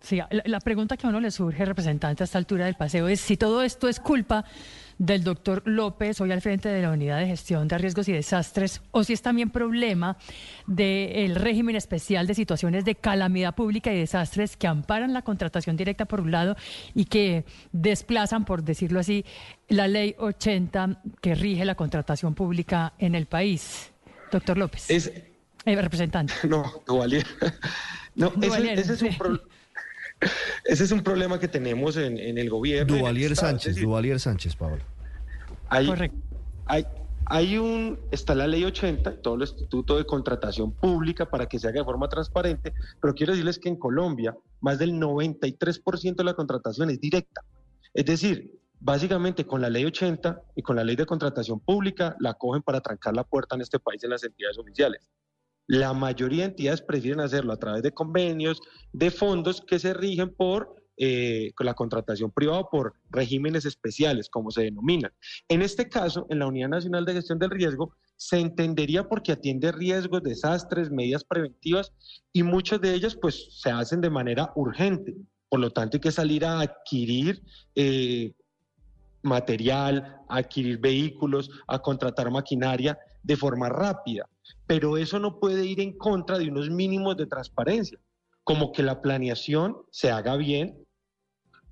Sí, 0.00 0.18
la, 0.30 0.60
pregunta 0.60 0.96
que 0.96 1.06
a 1.06 1.10
uno 1.10 1.20
le 1.20 1.30
surge, 1.30 1.64
representante, 1.64 2.22
a 2.22 2.24
esta 2.24 2.38
altura 2.38 2.66
del 2.66 2.74
paseo, 2.74 3.08
es 3.08 3.20
si 3.20 3.36
todo 3.36 3.62
esto 3.62 3.88
es 3.88 4.00
culpa 4.00 4.44
del 5.02 5.24
doctor 5.24 5.62
López, 5.64 6.20
hoy 6.20 6.30
al 6.30 6.40
frente 6.40 6.68
de 6.68 6.80
la 6.80 6.92
Unidad 6.92 7.18
de 7.18 7.26
Gestión 7.26 7.66
de 7.66 7.76
Riesgos 7.76 8.06
y 8.06 8.12
Desastres, 8.12 8.82
o 8.92 9.02
si 9.02 9.12
es 9.12 9.20
también 9.20 9.50
problema 9.50 10.16
del 10.68 11.34
régimen 11.34 11.74
especial 11.74 12.28
de 12.28 12.34
situaciones 12.34 12.84
de 12.84 12.94
calamidad 12.94 13.56
pública 13.56 13.92
y 13.92 13.98
desastres 13.98 14.56
que 14.56 14.68
amparan 14.68 15.12
la 15.12 15.22
contratación 15.22 15.76
directa 15.76 16.04
por 16.04 16.20
un 16.20 16.30
lado 16.30 16.54
y 16.94 17.06
que 17.06 17.44
desplazan, 17.72 18.44
por 18.44 18.62
decirlo 18.62 19.00
así, 19.00 19.24
la 19.66 19.88
ley 19.88 20.14
80 20.18 21.02
que 21.20 21.34
rige 21.34 21.64
la 21.64 21.74
contratación 21.74 22.36
pública 22.36 22.92
en 23.00 23.16
el 23.16 23.26
país. 23.26 23.90
Doctor 24.30 24.56
López. 24.56 24.88
Es, 24.88 25.08
eh, 25.64 25.82
representante. 25.82 26.32
No, 26.48 26.80
Duvalier. 26.86 27.26
No, 28.14 28.30
ese, 28.40 28.92
es 28.92 29.02
un 29.02 29.14
problema 29.18 29.51
ese 30.64 30.84
es 30.84 30.92
un 30.92 31.02
problema 31.02 31.38
que 31.38 31.48
tenemos 31.48 31.96
en, 31.96 32.18
el 32.18 32.50
gobierno. 32.50 32.96
Duvalier 32.96 33.36
Sánchez, 33.36 33.76
Duvalier 33.76 34.20
Sánchez, 34.20 34.56
Pablo. 34.56 34.82
Hay, 35.68 35.86
Correcto. 35.86 36.18
Hay, 36.66 36.86
hay 37.26 37.56
un, 37.56 37.98
está 38.10 38.34
la 38.34 38.46
ley 38.46 38.64
80, 38.64 39.22
todo 39.22 39.36
el 39.36 39.42
Instituto 39.42 39.96
de 39.96 40.04
Contratación 40.04 40.72
Pública 40.72 41.30
para 41.30 41.46
que 41.46 41.58
se 41.58 41.68
haga 41.68 41.80
de 41.80 41.84
forma 41.84 42.08
transparente, 42.08 42.74
pero 43.00 43.14
quiero 43.14 43.32
decirles 43.32 43.58
que 43.58 43.68
en 43.68 43.76
Colombia 43.76 44.36
más 44.60 44.78
del 44.78 44.92
93% 44.94 46.16
de 46.16 46.24
la 46.24 46.34
contratación 46.34 46.90
es 46.90 47.00
directa. 47.00 47.42
Es 47.94 48.04
decir, 48.04 48.58
básicamente 48.80 49.46
con 49.46 49.60
la 49.60 49.70
ley 49.70 49.84
80 49.84 50.42
y 50.56 50.62
con 50.62 50.76
la 50.76 50.84
ley 50.84 50.96
de 50.96 51.06
contratación 51.06 51.60
pública 51.60 52.16
la 52.20 52.34
cogen 52.34 52.62
para 52.62 52.80
trancar 52.80 53.14
la 53.14 53.24
puerta 53.24 53.54
en 53.54 53.62
este 53.62 53.78
país 53.78 54.02
en 54.04 54.10
las 54.10 54.24
entidades 54.24 54.58
oficiales. 54.58 55.10
La 55.72 55.94
mayoría 55.94 56.42
de 56.42 56.50
entidades 56.50 56.82
prefieren 56.82 57.20
hacerlo 57.20 57.50
a 57.50 57.56
través 57.56 57.82
de 57.82 57.92
convenios, 57.92 58.60
de 58.92 59.10
fondos 59.10 59.62
que 59.62 59.78
se 59.78 59.94
rigen 59.94 60.34
por 60.34 60.76
eh, 60.98 61.50
la 61.60 61.72
contratación 61.72 62.30
privada 62.30 62.64
por 62.70 62.92
regímenes 63.08 63.64
especiales, 63.64 64.28
como 64.28 64.50
se 64.50 64.64
denominan. 64.64 65.12
En 65.48 65.62
este 65.62 65.88
caso, 65.88 66.26
en 66.28 66.40
la 66.40 66.46
Unidad 66.46 66.68
Nacional 66.68 67.06
de 67.06 67.14
Gestión 67.14 67.38
del 67.38 67.48
Riesgo, 67.48 67.94
se 68.16 68.38
entendería 68.38 69.08
porque 69.08 69.32
atiende 69.32 69.72
riesgos, 69.72 70.22
desastres, 70.22 70.90
medidas 70.90 71.24
preventivas 71.24 71.90
y 72.34 72.42
muchas 72.42 72.78
de 72.82 72.92
ellas 72.92 73.16
pues 73.16 73.58
se 73.62 73.70
hacen 73.70 74.02
de 74.02 74.10
manera 74.10 74.52
urgente. 74.54 75.16
Por 75.48 75.60
lo 75.60 75.70
tanto, 75.70 75.96
hay 75.96 76.02
que 76.02 76.12
salir 76.12 76.44
a 76.44 76.60
adquirir 76.60 77.42
eh, 77.74 78.34
material, 79.22 80.18
a 80.28 80.36
adquirir 80.36 80.78
vehículos, 80.78 81.48
a 81.66 81.78
contratar 81.78 82.30
maquinaria 82.30 82.98
de 83.22 83.36
forma 83.36 83.68
rápida 83.68 84.28
pero 84.66 84.96
eso 84.96 85.18
no 85.18 85.38
puede 85.38 85.66
ir 85.66 85.80
en 85.80 85.96
contra 85.98 86.38
de 86.38 86.48
unos 86.48 86.70
mínimos 86.70 87.16
de 87.16 87.26
transparencia, 87.26 87.98
como 88.44 88.72
que 88.72 88.82
la 88.82 89.02
planeación 89.02 89.76
se 89.90 90.10
haga 90.10 90.36
bien, 90.36 90.78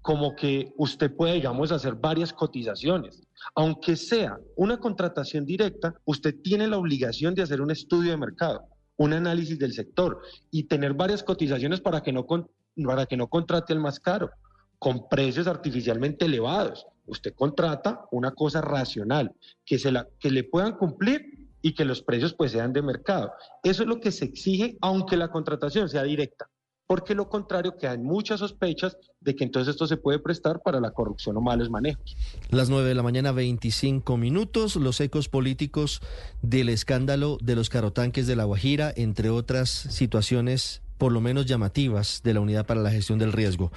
como 0.03 0.35
que 0.35 0.73
usted 0.77 1.15
pueda, 1.15 1.35
digamos, 1.35 1.73
hacer 1.73 1.95
varias 1.95 2.33
cotizaciones. 2.33 3.23
Aunque 3.55 3.97
sea 3.97 4.39
una 4.57 4.79
contratación 4.79 5.45
directa, 5.45 5.95
usted 6.05 6.35
tiene 6.43 6.67
la 6.67 6.79
obligación 6.79 7.35
de 7.35 7.43
hacer 7.43 7.61
un 7.61 7.71
estudio 7.71 8.11
de 8.11 8.17
mercado, 8.17 8.65
un 8.97 9.13
análisis 9.13 9.59
del 9.59 9.73
sector 9.73 10.21
y 10.51 10.65
tener 10.65 10.95
varias 10.95 11.23
cotizaciones 11.23 11.81
para 11.81 12.03
que 12.03 12.13
no, 12.13 12.27
para 12.27 13.07
que 13.07 13.17
no 13.17 13.29
contrate 13.29 13.73
el 13.73 13.81
más 13.81 13.99
caro, 13.99 14.31
con 14.79 15.09
precios 15.09 15.47
artificialmente 15.47 16.27
elevados. 16.27 16.87
Usted 17.07 17.35
contrata 17.35 18.07
una 18.11 18.33
cosa 18.33 18.61
racional, 18.61 19.35
que, 19.65 19.79
se 19.79 19.91
la, 19.91 20.07
que 20.19 20.31
le 20.31 20.45
puedan 20.45 20.77
cumplir 20.77 21.40
y 21.63 21.75
que 21.75 21.85
los 21.85 22.03
precios 22.03 22.35
pues 22.35 22.53
sean 22.53 22.73
de 22.73 22.83
mercado. 22.83 23.33
Eso 23.63 23.83
es 23.83 23.89
lo 23.89 24.01
que 24.01 24.13
se 24.13 24.25
exige 24.25 24.77
aunque 24.81 25.17
la 25.17 25.31
contratación 25.31 25.89
sea 25.89 26.03
directa, 26.03 26.49
porque 26.87 27.15
lo 27.15 27.29
contrario 27.29 27.77
quedan 27.79 28.03
muchas 28.03 28.41
sospechas 28.41 28.97
de 29.21 29.37
que 29.37 29.45
entonces 29.45 29.73
esto 29.75 29.87
se 29.87 29.97
puede 29.97 30.19
prestar 30.19 30.61
para 30.63 30.81
la 30.81 30.91
corrupción 30.91 31.37
o 31.37 31.41
malos 31.41 31.71
manejos. 31.71 32.17
Las 32.51 32.71
9 32.71 32.89
de 32.89 32.95
la 32.95 33.03
mañana 33.03 33.33
25 33.33 34.17
minutos, 34.17 34.77
los 34.77 35.01
ecos 35.01 35.29
políticos 35.29 36.01
del 36.43 36.69
escándalo 36.69 37.39
de 37.43 37.57
los 37.57 37.69
carotanques 37.69 38.27
de 38.27 38.37
La 38.37 38.45
Guajira, 38.45 38.93
entre 38.97 39.31
otras 39.31 39.71
situaciones 39.71 40.83
por 41.01 41.13
lo 41.13 41.23
menos 41.23 41.47
llamativas 41.47 42.21
de 42.23 42.35
la 42.35 42.41
Unidad 42.41 42.67
para 42.67 42.83
la 42.83 42.91
Gestión 42.91 43.19
del 43.19 43.33
Riesgo. 43.33 43.73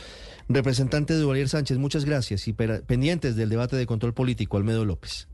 Representante 0.50 1.14
de 1.14 1.22
Duvalier 1.22 1.48
Sánchez, 1.48 1.78
muchas 1.78 2.04
gracias 2.04 2.50
y 2.50 2.54
pendientes 2.54 3.38
del 3.38 3.50
debate 3.50 3.78
de 3.78 3.86
control 3.86 4.14
político, 4.14 4.58
Almedo 4.58 4.84
López. 4.84 5.30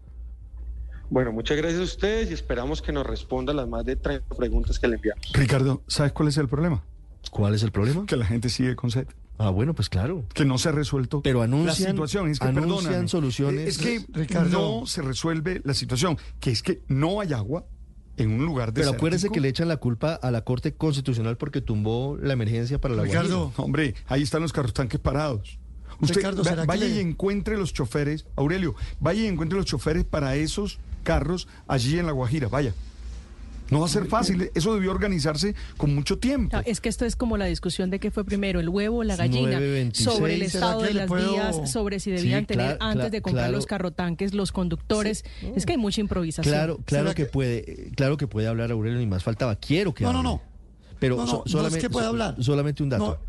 Bueno, 1.10 1.32
muchas 1.32 1.58
gracias 1.58 1.82
a 1.82 1.84
ustedes 1.84 2.30
y 2.30 2.34
esperamos 2.34 2.82
que 2.82 2.92
nos 2.92 3.06
responda 3.06 3.54
las 3.54 3.68
más 3.68 3.84
de 3.84 3.96
30 3.96 4.36
preguntas 4.36 4.78
que 4.78 4.88
le 4.88 4.96
enviamos. 4.96 5.32
Ricardo, 5.34 5.82
¿sabes 5.88 6.12
cuál 6.12 6.28
es 6.28 6.38
el 6.38 6.48
problema? 6.48 6.84
¿Cuál 7.32 7.56
es 7.56 7.64
el 7.64 7.72
problema? 7.72 8.06
Que 8.06 8.16
la 8.16 8.26
gente 8.26 8.50
sigue 8.50 8.76
con 8.76 8.92
sed. 8.92 9.08
Ah, 9.38 9.50
bueno, 9.50 9.74
pues 9.74 9.90
claro. 9.90 10.26
Que 10.34 10.46
no 10.46 10.58
se 10.58 10.70
ha 10.70 10.72
resuelto 10.72 11.22
Pero 11.22 11.42
anuncian, 11.42 11.68
la 11.68 11.92
situación. 11.92 12.30
Es 12.30 12.40
que, 12.40 12.48
anuncian 12.48 13.08
soluciones. 13.08 13.68
Es 13.68 13.78
que 13.78 14.06
Ricardo. 14.10 14.82
no 14.82 14.86
se 14.86 15.02
resuelve 15.02 15.62
la 15.64 15.74
situación, 15.74 16.18
que 16.40 16.52
es 16.52 16.62
que 16.62 16.84
no 16.88 17.22
hay 17.22 17.34
agua 17.34 17.66
en 18.18 18.34
un 18.34 18.46
lugar 18.46 18.74
de 18.74 18.82
Pero 18.82 18.92
acuérdese 18.92 19.30
que 19.30 19.40
le 19.40 19.48
echan 19.48 19.70
la 19.70 19.78
culpa 19.78 20.14
a 20.14 20.30
la 20.30 20.44
Corte 20.44 20.76
Constitucional 20.76 21.38
porque 21.38 21.62
tumbó 21.62 22.18
la 22.22 22.34
emergencia 22.34 22.80
para 22.82 22.96
la 22.96 23.04
Ricardo. 23.04 23.46
Guajira. 23.46 23.64
Hombre, 23.64 23.96
ahí 24.08 24.22
están 24.22 24.42
los 24.42 24.52
carros 24.52 24.74
tanques 24.74 25.00
parados. 25.00 25.58
Usted 26.02 26.16
Ricardo, 26.18 26.44
va- 26.44 26.50
¿será 26.50 26.62
que 26.64 26.68
vaya 26.68 26.86
le- 26.88 26.96
y 26.96 27.00
encuentre 27.00 27.58
los 27.58 27.74
choferes, 27.74 28.26
Aurelio, 28.36 28.76
vaya 29.00 29.22
y 29.24 29.28
encuentre 29.28 29.58
los 29.58 29.66
choferes 29.66 30.04
para 30.06 30.36
esos 30.36 30.80
carros 31.04 31.48
allí 31.68 32.00
en 32.00 32.06
La 32.06 32.12
Guajira, 32.14 32.48
vaya. 32.48 32.74
No 33.72 33.82
va 33.82 33.86
a 33.86 33.90
ser 33.90 34.08
fácil, 34.08 34.50
eso 34.56 34.74
debió 34.74 34.90
organizarse 34.90 35.54
con 35.78 35.94
mucho 35.94 36.18
tiempo. 36.18 36.58
No, 36.58 36.64
es 36.66 36.82
que 36.82 36.90
esto 36.90 37.06
es 37.06 37.16
como 37.16 37.38
la 37.38 37.46
discusión 37.46 37.92
de 37.92 38.00
qué 38.00 38.10
fue 38.10 38.26
primero, 38.26 38.60
el 38.60 38.68
huevo 38.68 38.98
o 38.98 39.04
la 39.04 39.16
gallina, 39.16 39.60
9.26. 39.60 40.04
sobre 40.12 40.34
el 40.34 40.50
¿Será 40.50 40.66
estado 40.66 40.82
de 40.82 40.94
las 40.96 41.08
puedo- 41.08 41.32
vías, 41.34 41.72
sobre 41.72 42.00
si 42.00 42.10
debían 42.10 42.40
Sí, 42.42 42.46
tener 42.48 42.78
claro, 42.78 42.84
antes 42.84 43.12
de 43.12 43.22
comprar 43.22 43.44
claro. 43.46 43.56
los 43.58 43.68
carrotanques, 43.68 44.34
los 44.34 44.52
conductores. 44.52 45.24
Es 45.56 45.68
que 45.68 45.74
hay 45.74 45.78
mucha 45.78 46.02
improvisación. 46.02 46.52
Claro, 46.52 46.80
claro 46.84 47.04
¿Será 47.10 47.14
que, 47.16 47.26
que- 47.26 47.30
puede, 47.30 47.92
claro 47.96 48.18
que 48.18 48.26
puede 48.26 48.48
hablar 48.48 48.72
Aurelio, 48.72 48.98
ni 48.98 49.06
más 49.06 49.24
faltaba. 49.24 49.56
Quiero 49.56 49.94
que 49.94 50.04
No, 50.04 50.14
no, 50.14 50.20
hable. 50.20 50.30
no. 50.32 50.42
Pero 51.00 51.16
No, 51.18 51.22
no, 51.26 51.28
so- 51.28 51.38
no 51.38 51.44
es 51.46 51.52
solamente, 51.52 51.80
que 51.82 51.90
pueda 51.92 52.06
so- 52.06 52.10
hablar. 52.10 52.36
solamente 52.44 52.82
un 52.82 52.90
dato. 52.90 53.20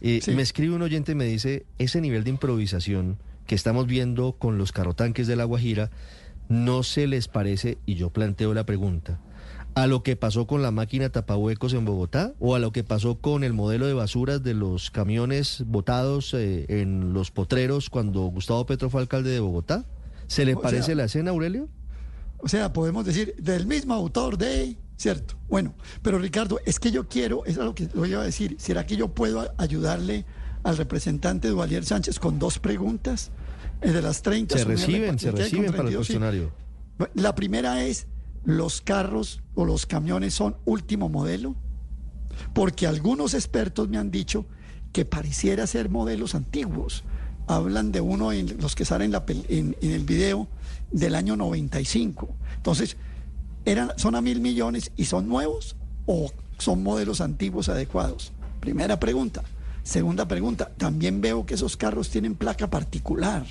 Eh, 0.00 0.20
Sí. 0.22 0.32
Me 0.32 0.42
escribe 0.42 0.74
un 0.74 0.82
oyente 0.82 1.12
y 1.12 1.14
me 1.14 1.24
dice, 1.26 1.66
ese 1.78 2.00
nivel 2.00 2.24
de 2.24 2.30
improvisación 2.30 3.18
que 3.46 3.54
estamos 3.54 3.86
viendo 3.86 4.32
con 4.32 4.58
los 4.58 4.72
carrotanques 4.72 5.26
de 5.26 5.36
La 5.36 5.44
Guajira, 5.44 5.90
¿no 6.48 6.82
se 6.82 7.06
les 7.06 7.28
parece, 7.28 7.78
y 7.86 7.94
yo 7.96 8.10
planteo 8.10 8.54
la 8.54 8.64
pregunta, 8.64 9.20
a 9.74 9.86
lo 9.86 10.02
que 10.02 10.16
pasó 10.16 10.46
con 10.46 10.62
la 10.62 10.70
máquina 10.72 11.10
tapahuecos 11.10 11.74
en 11.74 11.84
Bogotá 11.84 12.32
o 12.40 12.54
a 12.54 12.58
lo 12.58 12.72
que 12.72 12.82
pasó 12.82 13.18
con 13.20 13.44
el 13.44 13.52
modelo 13.52 13.86
de 13.86 13.94
basuras 13.94 14.42
de 14.42 14.54
los 14.54 14.90
camiones 14.90 15.62
botados 15.66 16.34
eh, 16.34 16.66
en 16.68 17.12
los 17.12 17.30
potreros 17.30 17.88
cuando 17.90 18.22
Gustavo 18.22 18.66
Petro 18.66 18.90
fue 18.90 19.00
alcalde 19.00 19.30
de 19.30 19.40
Bogotá? 19.40 19.84
¿Se 20.26 20.44
le 20.44 20.54
O 20.54 20.60
parece 20.60 20.82
sea- 20.86 20.94
la 20.96 21.04
escena, 21.04 21.30
Aurelio? 21.30 21.68
O 22.38 22.48
sea, 22.48 22.72
podemos 22.72 23.04
decir 23.04 23.34
del 23.38 23.66
mismo 23.66 23.94
autor 23.94 24.38
de, 24.38 24.76
¿cierto? 25.00 25.34
Bueno, 25.48 25.72
pero 26.02 26.18
Ricardo, 26.18 26.60
es 26.66 26.78
que 26.78 26.90
yo 26.90 27.08
quiero, 27.08 27.42
es 27.46 27.56
lo 27.56 27.74
que 27.74 27.88
lo 27.94 28.04
iba 28.04 28.20
a 28.20 28.24
decir, 28.24 28.56
¿será 28.58 28.84
que 28.84 28.96
yo 28.96 29.08
puedo 29.08 29.50
ayudarle 29.56 30.26
al 30.62 30.76
representante 30.76 31.48
Duvalier 31.48 31.86
Sánchez 31.86 32.18
con 32.18 32.38
dos 32.38 32.58
preguntas? 32.58 33.30
Eh, 33.80 33.92
de 33.92 34.02
las 34.02 34.20
30. 34.20 34.58
Se 34.58 34.64
reciben, 34.66 35.18
se 35.18 35.30
reciben 35.30 35.72
para 35.72 35.88
el 35.88 35.94
32, 35.94 36.06
sí. 36.06 36.12
cuestionario. 36.12 36.52
La 37.14 37.34
primera 37.34 37.82
es, 37.82 38.08
¿los 38.44 38.82
carros 38.82 39.40
o 39.54 39.64
los 39.64 39.86
camiones 39.86 40.34
son 40.34 40.56
último 40.66 41.08
modelo? 41.08 41.54
Porque 42.52 42.86
algunos 42.86 43.32
expertos 43.32 43.88
me 43.88 43.96
han 43.96 44.10
dicho 44.10 44.44
que 44.92 45.06
pareciera 45.06 45.66
ser 45.66 45.88
modelos 45.88 46.34
antiguos. 46.34 47.04
Hablan 47.46 47.90
de 47.90 48.02
uno, 48.02 48.32
en 48.32 48.58
los 48.60 48.74
que 48.74 48.84
salen 48.84 49.14
en- 49.48 49.76
en 49.80 49.90
el 49.92 50.04
video, 50.04 50.46
del 50.92 51.14
año 51.14 51.36
95. 51.36 52.28
Entonces, 52.56 52.98
eran, 53.64 53.92
¿son 53.96 54.14
a 54.14 54.20
mil 54.20 54.40
millones 54.40 54.92
y 54.96 55.04
son 55.04 55.28
nuevos 55.28 55.76
o 56.06 56.30
son 56.58 56.82
modelos 56.82 57.20
antiguos 57.20 57.68
adecuados? 57.68 58.32
Primera 58.60 59.00
pregunta. 59.00 59.42
Segunda 59.82 60.28
pregunta, 60.28 60.72
también 60.76 61.20
veo 61.20 61.46
que 61.46 61.54
esos 61.54 61.76
carros 61.76 62.10
tienen 62.10 62.34
placa 62.34 62.68
particular 62.68 63.46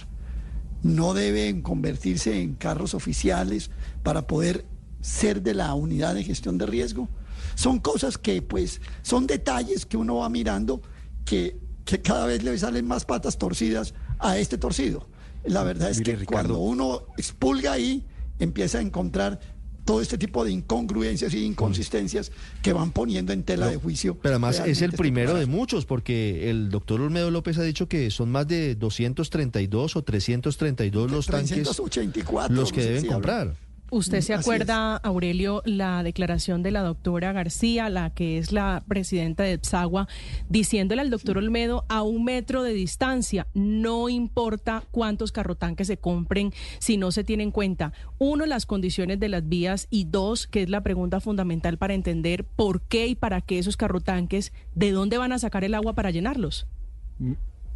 no 0.84 1.14
deben 1.14 1.62
convertirse 1.62 2.42
en 2.42 2.56
carros 2.56 2.94
oficiales 2.94 3.70
para 4.04 4.28
poder 4.28 4.66
ser 5.02 5.42
de 5.42 5.54
la 5.54 5.74
unidad 5.74 6.16
de 6.16 6.24
gestión 6.24 6.58
de 6.58 6.66
riesgo. 6.66 7.10
Son 7.56 7.80
cosas 7.80 8.18
que, 8.18 8.42
pues, 8.42 8.82
son 9.02 9.28
detalles 9.28 9.86
que 9.86 9.98
uno 9.98 10.18
va 10.18 10.30
mirando 10.30 10.82
que, 11.26 11.60
que 11.86 12.02
cada 12.02 12.26
vez 12.26 12.44
le 12.44 12.58
salen 12.58 12.88
más 12.88 13.06
patas 13.06 13.38
torcidas 13.38 13.94
a 14.20 14.38
este 14.38 14.58
torcido. 14.58 15.08
La 15.44 15.64
verdad 15.64 15.90
es 15.90 16.00
Mire, 16.00 16.12
que 16.12 16.18
Ricardo. 16.20 16.56
cuando 16.56 16.60
uno 16.60 17.02
expulga 17.18 17.74
ahí, 17.74 18.06
empieza 18.40 18.78
a 18.78 18.82
encontrar 18.82 19.40
todo 19.90 20.02
este 20.02 20.20
tipo 20.20 20.46
de 20.46 20.52
incongruencias 20.52 21.34
y 21.34 21.44
inconsistencias 21.44 22.32
que 22.62 22.74
van 22.74 22.92
poniendo 22.92 23.34
en 23.34 23.42
tela 23.42 23.66
de 23.66 23.78
juicio. 23.78 24.20
Pero 24.22 24.36
además 24.36 24.60
es 24.60 24.84
el 24.84 24.92
este 24.92 24.98
primero 24.98 25.34
de 25.34 25.48
muchos, 25.48 25.88
porque 25.88 26.52
el 26.52 26.70
doctor 26.70 27.02
Olmedo 27.02 27.32
López 27.32 27.58
ha 27.58 27.64
dicho 27.64 27.90
que 27.90 28.12
son 28.12 28.30
más 28.30 28.48
de 28.48 28.76
232 28.76 29.96
o 29.96 30.04
332 30.04 31.10
los 31.10 31.26
tanques 31.26 31.50
384, 31.50 32.56
los 32.56 32.72
que 32.72 32.78
no 32.78 32.84
sé 32.84 32.88
deben 32.88 33.02
si 33.02 33.08
comprar. 33.08 33.56
¿Usted 33.92 34.22
se 34.22 34.34
Así 34.34 34.42
acuerda, 34.42 34.98
Aurelio, 34.98 35.64
la 35.66 36.04
declaración 36.04 36.62
de 36.62 36.72
la 36.72 36.82
doctora 36.82 37.34
García, 37.34 37.90
la 37.90 38.14
que 38.14 38.38
es 38.38 38.52
la 38.52 38.84
presidenta 38.88 39.44
de 39.44 39.54
EPSAGUA, 39.54 40.08
diciéndole 40.48 41.02
al 41.02 41.10
doctor 41.10 41.38
Olmedo 41.38 41.86
a 41.90 42.04
un 42.04 42.24
metro 42.24 42.62
de 42.62 42.74
distancia, 42.74 43.48
no 43.54 44.10
importa 44.10 44.84
cuántos 44.92 45.32
carrotanques 45.32 45.88
se 45.88 45.98
compren 45.98 46.54
si 46.80 46.98
no 46.98 47.12
se 47.12 47.24
tiene 47.24 47.44
en 47.44 47.52
cuenta, 47.52 47.94
uno, 48.20 48.46
las 48.46 48.66
condiciones 48.66 49.20
de 49.20 49.30
las 49.30 49.48
vías 49.48 49.88
y 49.90 50.06
dos, 50.06 50.46
que 50.46 50.64
es 50.64 50.70
la 50.70 50.82
pregunta 50.82 51.20
fundamental 51.20 51.78
para 51.78 51.94
entender 51.94 52.44
por 52.44 52.82
qué 52.82 53.08
y 53.08 53.16
para 53.16 53.42
qué 53.42 53.60
esos 53.60 53.78
carrotanques, 53.78 54.54
de 54.76 54.92
dónde 54.92 55.18
van 55.18 55.32
a 55.32 55.40
sacar 55.40 55.64
el 55.64 55.74
agua 55.74 55.94
para 55.94 56.12
llenarlos? 56.12 56.68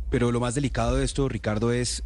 Pero 0.10 0.31
lo 0.31 0.40
más 0.40 0.53
delicado 0.53 0.97
de 0.97 1.06
esto, 1.06 1.28
Ricardo, 1.28 1.72
es, 1.72 2.03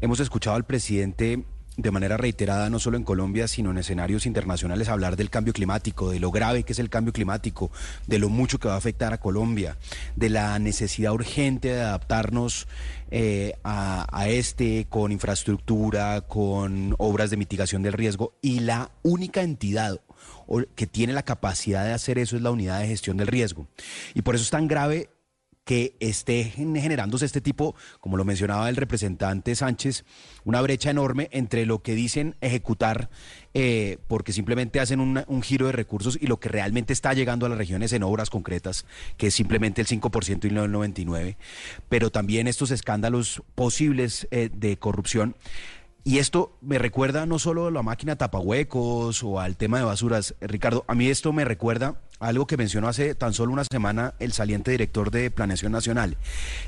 hemos 0.00 0.20
escuchado 0.20 0.56
al 0.56 0.64
presidente 0.64 1.44
de 1.76 1.90
manera 1.90 2.16
reiterada, 2.16 2.70
no 2.70 2.78
solo 2.78 2.96
en 2.96 3.04
Colombia, 3.04 3.48
sino 3.48 3.70
en 3.70 3.78
escenarios 3.78 4.26
internacionales, 4.26 4.88
hablar 4.88 5.16
del 5.16 5.30
cambio 5.30 5.52
climático, 5.52 6.10
de 6.10 6.20
lo 6.20 6.30
grave 6.30 6.62
que 6.62 6.72
es 6.72 6.78
el 6.78 6.90
cambio 6.90 7.12
climático, 7.12 7.70
de 8.06 8.18
lo 8.18 8.28
mucho 8.28 8.58
que 8.58 8.68
va 8.68 8.74
a 8.74 8.78
afectar 8.78 9.12
a 9.12 9.20
Colombia, 9.20 9.76
de 10.14 10.30
la 10.30 10.58
necesidad 10.58 11.12
urgente 11.12 11.68
de 11.68 11.82
adaptarnos 11.82 12.66
eh, 13.10 13.54
a, 13.62 14.06
a 14.10 14.28
este 14.28 14.86
con 14.88 15.12
infraestructura, 15.12 16.22
con 16.22 16.94
obras 16.98 17.30
de 17.30 17.36
mitigación 17.36 17.82
del 17.82 17.92
riesgo, 17.92 18.34
y 18.40 18.60
la 18.60 18.90
única 19.02 19.42
entidad 19.42 20.00
que 20.74 20.86
tiene 20.86 21.12
la 21.12 21.24
capacidad 21.24 21.84
de 21.84 21.92
hacer 21.92 22.18
eso 22.18 22.36
es 22.36 22.42
la 22.42 22.50
unidad 22.50 22.80
de 22.80 22.86
gestión 22.86 23.16
del 23.16 23.26
riesgo. 23.26 23.66
Y 24.14 24.22
por 24.22 24.34
eso 24.34 24.44
es 24.44 24.50
tan 24.50 24.68
grave 24.68 25.10
que 25.66 25.96
esté 25.98 26.44
gen- 26.44 26.76
generándose 26.76 27.26
este 27.26 27.40
tipo, 27.40 27.74
como 28.00 28.16
lo 28.16 28.24
mencionaba 28.24 28.68
el 28.68 28.76
representante 28.76 29.54
Sánchez, 29.56 30.04
una 30.44 30.62
brecha 30.62 30.90
enorme 30.90 31.28
entre 31.32 31.66
lo 31.66 31.82
que 31.82 31.96
dicen 31.96 32.36
ejecutar, 32.40 33.10
eh, 33.52 33.98
porque 34.06 34.32
simplemente 34.32 34.78
hacen 34.78 35.00
un 35.00 35.42
giro 35.42 35.66
de 35.66 35.72
recursos, 35.72 36.16
y 36.20 36.28
lo 36.28 36.38
que 36.38 36.48
realmente 36.48 36.92
está 36.92 37.12
llegando 37.14 37.46
a 37.46 37.48
las 37.48 37.58
regiones 37.58 37.92
en 37.92 38.04
obras 38.04 38.30
concretas, 38.30 38.86
que 39.16 39.26
es 39.26 39.34
simplemente 39.34 39.80
el 39.80 39.88
5% 39.88 40.46
y 40.46 40.50
no 40.52 40.64
el 40.64 40.72
99%, 40.72 41.36
pero 41.88 42.10
también 42.10 42.46
estos 42.46 42.70
escándalos 42.70 43.42
posibles 43.56 44.28
eh, 44.30 44.48
de 44.54 44.76
corrupción. 44.78 45.34
Y 46.06 46.20
esto 46.20 46.56
me 46.60 46.78
recuerda 46.78 47.26
no 47.26 47.40
solo 47.40 47.66
a 47.66 47.70
la 47.72 47.82
máquina 47.82 48.14
tapahuecos 48.14 49.24
o 49.24 49.40
al 49.40 49.56
tema 49.56 49.78
de 49.78 49.84
basuras, 49.84 50.36
Ricardo, 50.40 50.84
a 50.86 50.94
mí 50.94 51.08
esto 51.08 51.32
me 51.32 51.44
recuerda 51.44 52.00
a 52.20 52.28
algo 52.28 52.46
que 52.46 52.56
mencionó 52.56 52.86
hace 52.86 53.16
tan 53.16 53.34
solo 53.34 53.52
una 53.52 53.64
semana 53.64 54.14
el 54.20 54.32
saliente 54.32 54.70
director 54.70 55.10
de 55.10 55.32
Planeación 55.32 55.72
Nacional, 55.72 56.16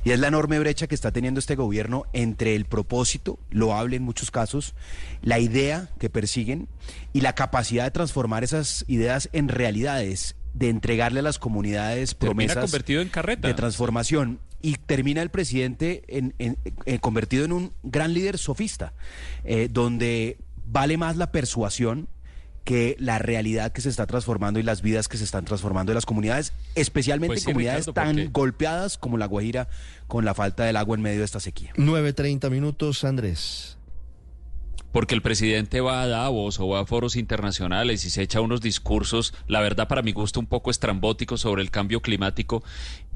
y 0.03 0.10
es 0.10 0.19
la 0.19 0.26
enorme 0.26 0.58
brecha 0.58 0.88
que 0.88 0.97
está 0.97 1.12
teniendo 1.12 1.38
este 1.38 1.54
gobierno 1.54 2.06
entre 2.12 2.56
el 2.56 2.65
propósito, 2.65 3.38
loable 3.51 3.94
en 3.94 4.03
muchos 4.03 4.33
casos, 4.33 4.74
la 5.22 5.38
idea 5.38 5.88
que 6.01 6.10
persiguen 6.10 6.67
y 7.12 7.21
la 7.21 7.37
capacidad 7.37 7.85
de 7.85 7.92
transformar 7.92 8.42
esas 8.42 8.85
ideas 8.88 9.28
en 9.33 9.47
realidades, 9.47 10.35
de 10.53 10.69
entregarle 10.69 11.21
a 11.21 11.22
las 11.22 11.38
comunidades 11.38 12.15
promesas 12.17 12.65
convertido 12.65 13.03
en 13.03 13.08
carreta. 13.08 13.47
de 13.47 13.54
transformación 13.54 14.40
y 14.60 14.74
termina 14.74 15.23
el 15.23 15.31
presidente 15.31 16.03
en, 16.08 16.35
en- 16.39 16.58
eh, 16.87 16.99
convertido 16.99 17.44
en 17.44 17.53
un 17.53 17.73
gran 17.83 18.12
líder 18.15 18.39
sofista, 18.39 18.92
eh, 19.44 19.69
donde 19.71 20.39
vale 20.67 20.97
más 20.97 21.17
la 21.17 21.31
persuasión 21.33 22.08
que 22.65 22.97
la 22.99 23.19
realidad 23.19 23.73
que 23.73 23.81
se 23.81 23.89
está 23.89 24.07
transformando 24.07 24.60
y 24.60 24.62
las 24.62 24.83
vidas 24.83 25.08
que 25.08 25.17
se 25.17 25.24
están 25.24 25.47
transformando 25.47 25.91
de 25.91 25.94
las 25.94 26.05
comunidades, 26.05 26.53
especialmente 26.74 27.28
Pues 27.28 27.41
sí, 27.41 27.47
comunidades 27.47 27.87
Ricardo, 27.87 27.94
tan 28.08 28.17
porque- 28.17 28.31
golpeadas 28.31 28.99
como 28.99 29.17
La 29.17 29.24
Guajira 29.26 29.69
con 30.07 30.26
la 30.26 30.35
falta 30.35 30.65
del 30.65 30.76
agua 30.76 30.94
en 30.97 31.01
medio 31.03 31.21
de 31.21 31.24
esta 31.24 31.41
sequía. 31.41 31.73
9.30 31.76 32.51
minutos, 32.51 33.05
Andrés. 33.05 33.76
Porque 34.92 35.15
el 35.15 35.21
presidente 35.21 35.83
va 35.83 36.01
a 36.03 36.08
Davos 36.08 36.58
o 36.60 36.69
va 36.69 36.81
a 36.81 36.87
foros 36.87 37.15
internacionales 37.17 38.07
y 38.07 38.10
se 38.10 38.23
echa 38.23 38.41
unos 38.41 38.62
discursos, 38.62 39.35
la 39.47 39.60
verdad 39.60 39.87
para 39.87 40.01
mi 40.01 40.12
gusto 40.12 40.41
un 40.41 40.47
poco 40.47 40.71
estrambóticos 40.71 41.42
sobre 41.42 41.60
el 41.60 41.71
cambio 41.71 42.01
climático 42.01 42.62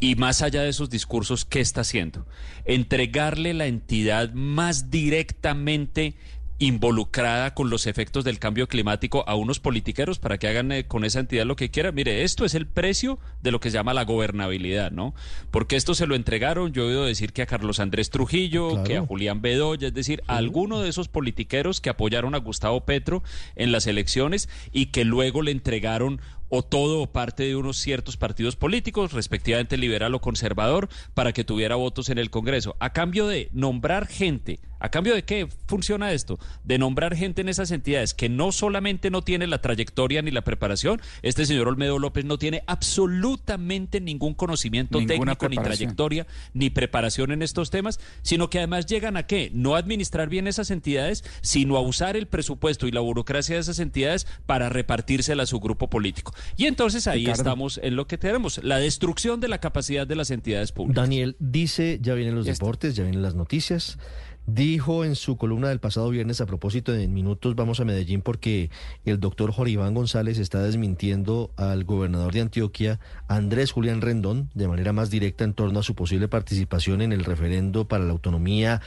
y 0.02 0.16
más 0.16 0.42
allá 0.42 0.62
de 0.62 0.68
esos 0.68 0.90
discursos, 0.90 1.44
¿qué 1.44 1.60
está 1.60 1.82
haciendo? 1.82 2.26
Entregarle 2.64 3.54
la 3.54 3.66
entidad 3.66 4.32
más 4.32 4.90
directamente 4.90 6.16
involucrada 6.58 7.54
con 7.54 7.70
los 7.70 7.86
efectos 7.86 8.24
del 8.24 8.40
cambio 8.40 8.66
climático 8.66 9.22
a 9.28 9.36
unos 9.36 9.60
politiqueros 9.60 10.18
para 10.18 10.38
que 10.38 10.48
hagan 10.48 10.72
eh, 10.72 10.86
con 10.86 11.04
esa 11.04 11.20
entidad 11.20 11.46
lo 11.46 11.54
que 11.54 11.70
quieran. 11.70 11.94
Mire, 11.94 12.24
esto 12.24 12.44
es 12.44 12.54
el 12.54 12.66
precio 12.66 13.20
de 13.42 13.52
lo 13.52 13.60
que 13.60 13.70
se 13.70 13.74
llama 13.74 13.94
la 13.94 14.04
gobernabilidad, 14.04 14.90
¿no? 14.90 15.14
Porque 15.52 15.76
esto 15.76 15.94
se 15.94 16.08
lo 16.08 16.16
entregaron, 16.16 16.72
yo 16.72 16.82
he 16.82 16.86
oído 16.88 17.04
decir 17.04 17.32
que 17.32 17.42
a 17.42 17.46
Carlos 17.46 17.78
Andrés 17.78 18.10
Trujillo, 18.10 18.70
Claro. 18.70 18.84
que 18.84 18.96
a 18.96 19.06
Julián 19.06 19.40
Bedoya, 19.40 19.88
es 19.88 19.94
decir, 19.94 20.24
a 20.26 20.36
alguno 20.36 20.80
de 20.80 20.88
esos 20.88 21.06
politiqueros 21.06 21.80
que 21.80 21.90
apoyaron 21.90 22.34
a 22.34 22.38
Gustavo 22.38 22.84
Petro 22.84 23.22
en 23.54 23.70
las 23.70 23.86
elecciones 23.86 24.48
y 24.72 24.86
que 24.86 25.04
luego 25.04 25.42
le 25.42 25.52
entregaron 25.52 26.20
o 26.54 26.62
todo 26.62 27.00
o 27.00 27.06
parte 27.06 27.44
de 27.44 27.56
unos 27.56 27.78
ciertos 27.78 28.18
partidos 28.18 28.56
políticos, 28.56 29.14
respectivamente 29.14 29.78
liberal 29.78 30.14
o 30.14 30.20
conservador, 30.20 30.90
para 31.14 31.32
que 31.32 31.44
tuviera 31.44 31.76
votos 31.76 32.10
en 32.10 32.18
el 32.18 32.28
Congreso. 32.28 32.76
A 32.78 32.92
cambio 32.92 33.26
de 33.26 33.48
nombrar 33.52 34.06
gente, 34.06 34.60
¿a 34.82 34.90
cambio 34.90 35.14
de 35.14 35.24
qué 35.24 35.48
funciona 35.66 36.12
esto? 36.12 36.38
De 36.64 36.76
nombrar 36.76 37.14
gente 37.14 37.40
en 37.40 37.48
esas 37.48 37.70
entidades 37.70 38.14
que 38.14 38.28
no 38.28 38.50
solamente 38.50 39.10
no 39.10 39.22
tiene 39.22 39.46
la 39.46 39.62
trayectoria 39.62 40.22
ni 40.22 40.32
la 40.32 40.42
preparación, 40.42 41.00
este 41.22 41.46
señor 41.46 41.68
Olmedo 41.68 42.00
López 42.00 42.24
no 42.24 42.36
tiene 42.36 42.64
absolutamente 42.66 44.00
ningún 44.00 44.34
conocimiento 44.34 44.98
Ninguna 44.98 45.36
técnico 45.36 45.48
ni 45.48 45.56
trayectoria 45.56 46.26
ni 46.52 46.70
preparación 46.70 47.30
en 47.30 47.42
estos 47.42 47.70
temas, 47.70 48.00
sino 48.22 48.50
que 48.50 48.58
además 48.58 48.86
llegan 48.86 49.16
a 49.16 49.26
qué? 49.26 49.50
No 49.54 49.76
a 49.76 49.78
administrar 49.78 50.28
bien 50.28 50.48
esas 50.48 50.72
entidades, 50.72 51.24
sino 51.42 51.76
a 51.76 51.80
usar 51.80 52.16
el 52.16 52.26
presupuesto 52.26 52.88
y 52.88 52.90
la 52.90 53.00
burocracia 53.00 53.54
de 53.54 53.60
esas 53.60 53.78
entidades 53.78 54.26
para 54.46 54.68
repartírsela 54.68 55.44
a 55.44 55.46
su 55.46 55.60
grupo 55.60 55.88
político. 55.88 56.34
Y 56.56 56.66
entonces 56.66 57.06
ahí 57.06 57.20
Ricardo. 57.20 57.42
estamos 57.42 57.80
en 57.82 57.94
lo 57.94 58.08
que 58.08 58.18
tenemos, 58.18 58.62
la 58.64 58.78
destrucción 58.78 59.38
de 59.38 59.46
la 59.46 59.58
capacidad 59.58 60.08
de 60.08 60.16
las 60.16 60.32
entidades 60.32 60.72
públicas. 60.72 61.02
Daniel 61.02 61.36
dice, 61.38 62.00
ya 62.02 62.14
vienen 62.14 62.34
los 62.34 62.46
deportes, 62.46 62.96
ya 62.96 63.04
vienen 63.04 63.22
las 63.22 63.36
noticias. 63.36 63.98
Dijo 64.46 65.04
en 65.04 65.14
su 65.14 65.36
columna 65.36 65.68
del 65.68 65.78
pasado 65.78 66.10
viernes 66.10 66.40
a 66.40 66.46
propósito 66.46 66.90
de 66.90 67.06
minutos 67.06 67.54
vamos 67.54 67.78
a 67.78 67.84
Medellín 67.84 68.22
porque 68.22 68.70
el 69.04 69.20
doctor 69.20 69.52
Jorge 69.52 69.74
Iván 69.74 69.94
González 69.94 70.38
está 70.38 70.60
desmintiendo 70.64 71.52
al 71.56 71.84
gobernador 71.84 72.32
de 72.32 72.40
Antioquia, 72.40 72.98
Andrés 73.28 73.70
Julián 73.70 74.00
Rendón, 74.00 74.50
de 74.54 74.66
manera 74.66 74.92
más 74.92 75.10
directa 75.10 75.44
en 75.44 75.54
torno 75.54 75.78
a 75.78 75.84
su 75.84 75.94
posible 75.94 76.26
participación 76.26 77.02
en 77.02 77.12
el 77.12 77.24
referendo 77.24 77.86
para 77.86 78.04
la 78.04 78.10
autonomía 78.10 78.80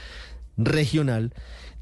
regional. 0.58 1.32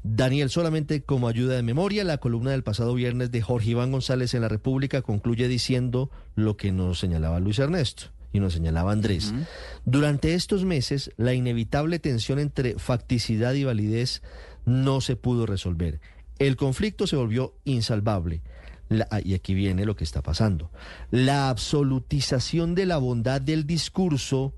Daniel, 0.03 0.49
solamente 0.49 1.03
como 1.03 1.27
ayuda 1.27 1.55
de 1.55 1.63
memoria, 1.63 2.05
la 2.05 2.19
columna 2.19 2.51
del 2.51 2.63
pasado 2.63 2.93
viernes 2.93 3.29
de 3.31 3.41
Jorge 3.41 3.71
Iván 3.71 3.91
González 3.91 4.33
en 4.35 4.41
la 4.41 4.47
República 4.47 5.01
concluye 5.01 5.49
diciendo 5.49 6.09
lo 6.35 6.55
que 6.55 6.71
nos 6.71 6.99
señalaba 6.99 7.41
Luis 7.41 7.59
Ernesto 7.59 8.14
y 8.35 8.39
nos 8.39 8.53
señalaba 8.53 8.91
Andrés. 8.91 9.33
Durante 9.85 10.33
estos 10.33 10.65
meses, 10.65 11.11
la 11.17 11.33
inevitable 11.33 11.99
tensión 11.99 12.39
entre 12.39 12.77
facticidad 12.77 13.53
y 13.53 13.63
validez 13.63 14.21
no 14.65 14.99
se 14.99 15.15
pudo 15.15 15.45
resolver. 15.45 16.01
El 16.39 16.55
conflicto 16.57 17.07
se 17.07 17.15
volvió 17.15 17.53
insalvable. 17.63 18.41
La- 18.89 19.07
ah, 19.09 19.21
y 19.23 19.33
aquí 19.35 19.53
viene 19.53 19.85
lo 19.85 19.95
que 19.95 20.03
está 20.03 20.21
pasando. 20.21 20.69
La 21.11 21.49
absolutización 21.49 22.75
de 22.75 22.85
la 22.85 22.97
bondad 22.97 23.39
del 23.41 23.65
discurso 23.65 24.53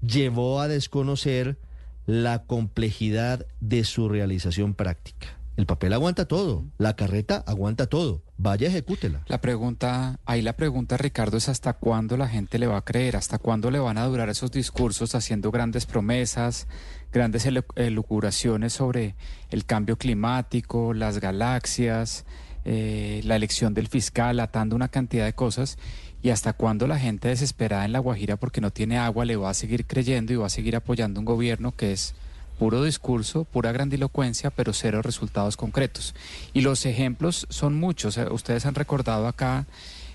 llevó 0.00 0.60
a 0.60 0.68
desconocer 0.68 1.58
la 2.06 2.44
complejidad 2.44 3.46
de 3.60 3.84
su 3.84 4.08
realización 4.08 4.74
práctica. 4.74 5.37
El 5.58 5.66
papel 5.66 5.92
aguanta 5.92 6.24
todo, 6.28 6.66
la 6.78 6.94
carreta 6.94 7.42
aguanta 7.44 7.88
todo. 7.88 8.22
Vaya, 8.36 8.68
ejecútela. 8.68 9.24
La 9.26 9.40
pregunta, 9.40 10.20
ahí 10.24 10.40
la 10.40 10.52
pregunta, 10.52 10.96
Ricardo, 10.96 11.36
es 11.36 11.48
hasta 11.48 11.72
cuándo 11.72 12.16
la 12.16 12.28
gente 12.28 12.60
le 12.60 12.68
va 12.68 12.76
a 12.76 12.84
creer, 12.84 13.16
hasta 13.16 13.38
cuándo 13.38 13.72
le 13.72 13.80
van 13.80 13.98
a 13.98 14.04
durar 14.06 14.28
esos 14.28 14.52
discursos 14.52 15.16
haciendo 15.16 15.50
grandes 15.50 15.84
promesas, 15.84 16.68
grandes 17.12 17.44
elu- 17.44 17.64
elucubraciones 17.74 18.72
sobre 18.72 19.16
el 19.50 19.64
cambio 19.64 19.98
climático, 19.98 20.94
las 20.94 21.18
galaxias, 21.18 22.24
eh, 22.64 23.20
la 23.24 23.34
elección 23.34 23.74
del 23.74 23.88
fiscal, 23.88 24.38
atando 24.38 24.76
una 24.76 24.86
cantidad 24.86 25.24
de 25.24 25.32
cosas, 25.32 25.76
y 26.22 26.30
hasta 26.30 26.52
cuándo 26.52 26.86
la 26.86 27.00
gente 27.00 27.26
desesperada 27.26 27.84
en 27.84 27.90
La 27.92 27.98
Guajira 27.98 28.36
porque 28.36 28.60
no 28.60 28.70
tiene 28.70 28.96
agua 28.98 29.24
le 29.24 29.34
va 29.34 29.50
a 29.50 29.54
seguir 29.54 29.86
creyendo 29.86 30.32
y 30.32 30.36
va 30.36 30.46
a 30.46 30.50
seguir 30.50 30.76
apoyando 30.76 31.18
un 31.18 31.26
gobierno 31.26 31.74
que 31.74 31.90
es 31.90 32.14
puro 32.58 32.82
discurso, 32.82 33.44
pura 33.44 33.72
grandilocuencia, 33.72 34.50
pero 34.50 34.72
cero 34.72 35.00
resultados 35.00 35.56
concretos. 35.56 36.14
Y 36.52 36.60
los 36.62 36.84
ejemplos 36.84 37.46
son 37.48 37.74
muchos. 37.74 38.18
Eh, 38.18 38.26
Ustedes 38.30 38.66
han 38.66 38.74
recordado 38.74 39.26
acá 39.28 39.66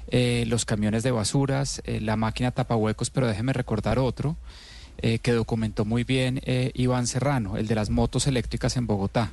eh, 0.07 0.43
los 0.47 0.65
camiones 0.65 1.03
de 1.03 1.11
basuras, 1.11 1.81
eh, 1.85 2.01
la 2.01 2.17
máquina 2.17 2.51
tapahuecos, 2.51 3.09
pero 3.09 3.27
déjeme 3.27 3.53
recordar 3.53 3.99
otro 3.99 4.35
que 5.21 5.33
documentó 5.33 5.83
muy 5.83 6.05
bien 6.05 6.39
Iván 6.75 7.07
Serrano, 7.07 7.57
el 7.57 7.67
de 7.67 7.75
las 7.75 7.89
motos 7.89 8.25
eléctricas 8.27 8.77
en 8.77 8.87
Bogotá. 8.87 9.31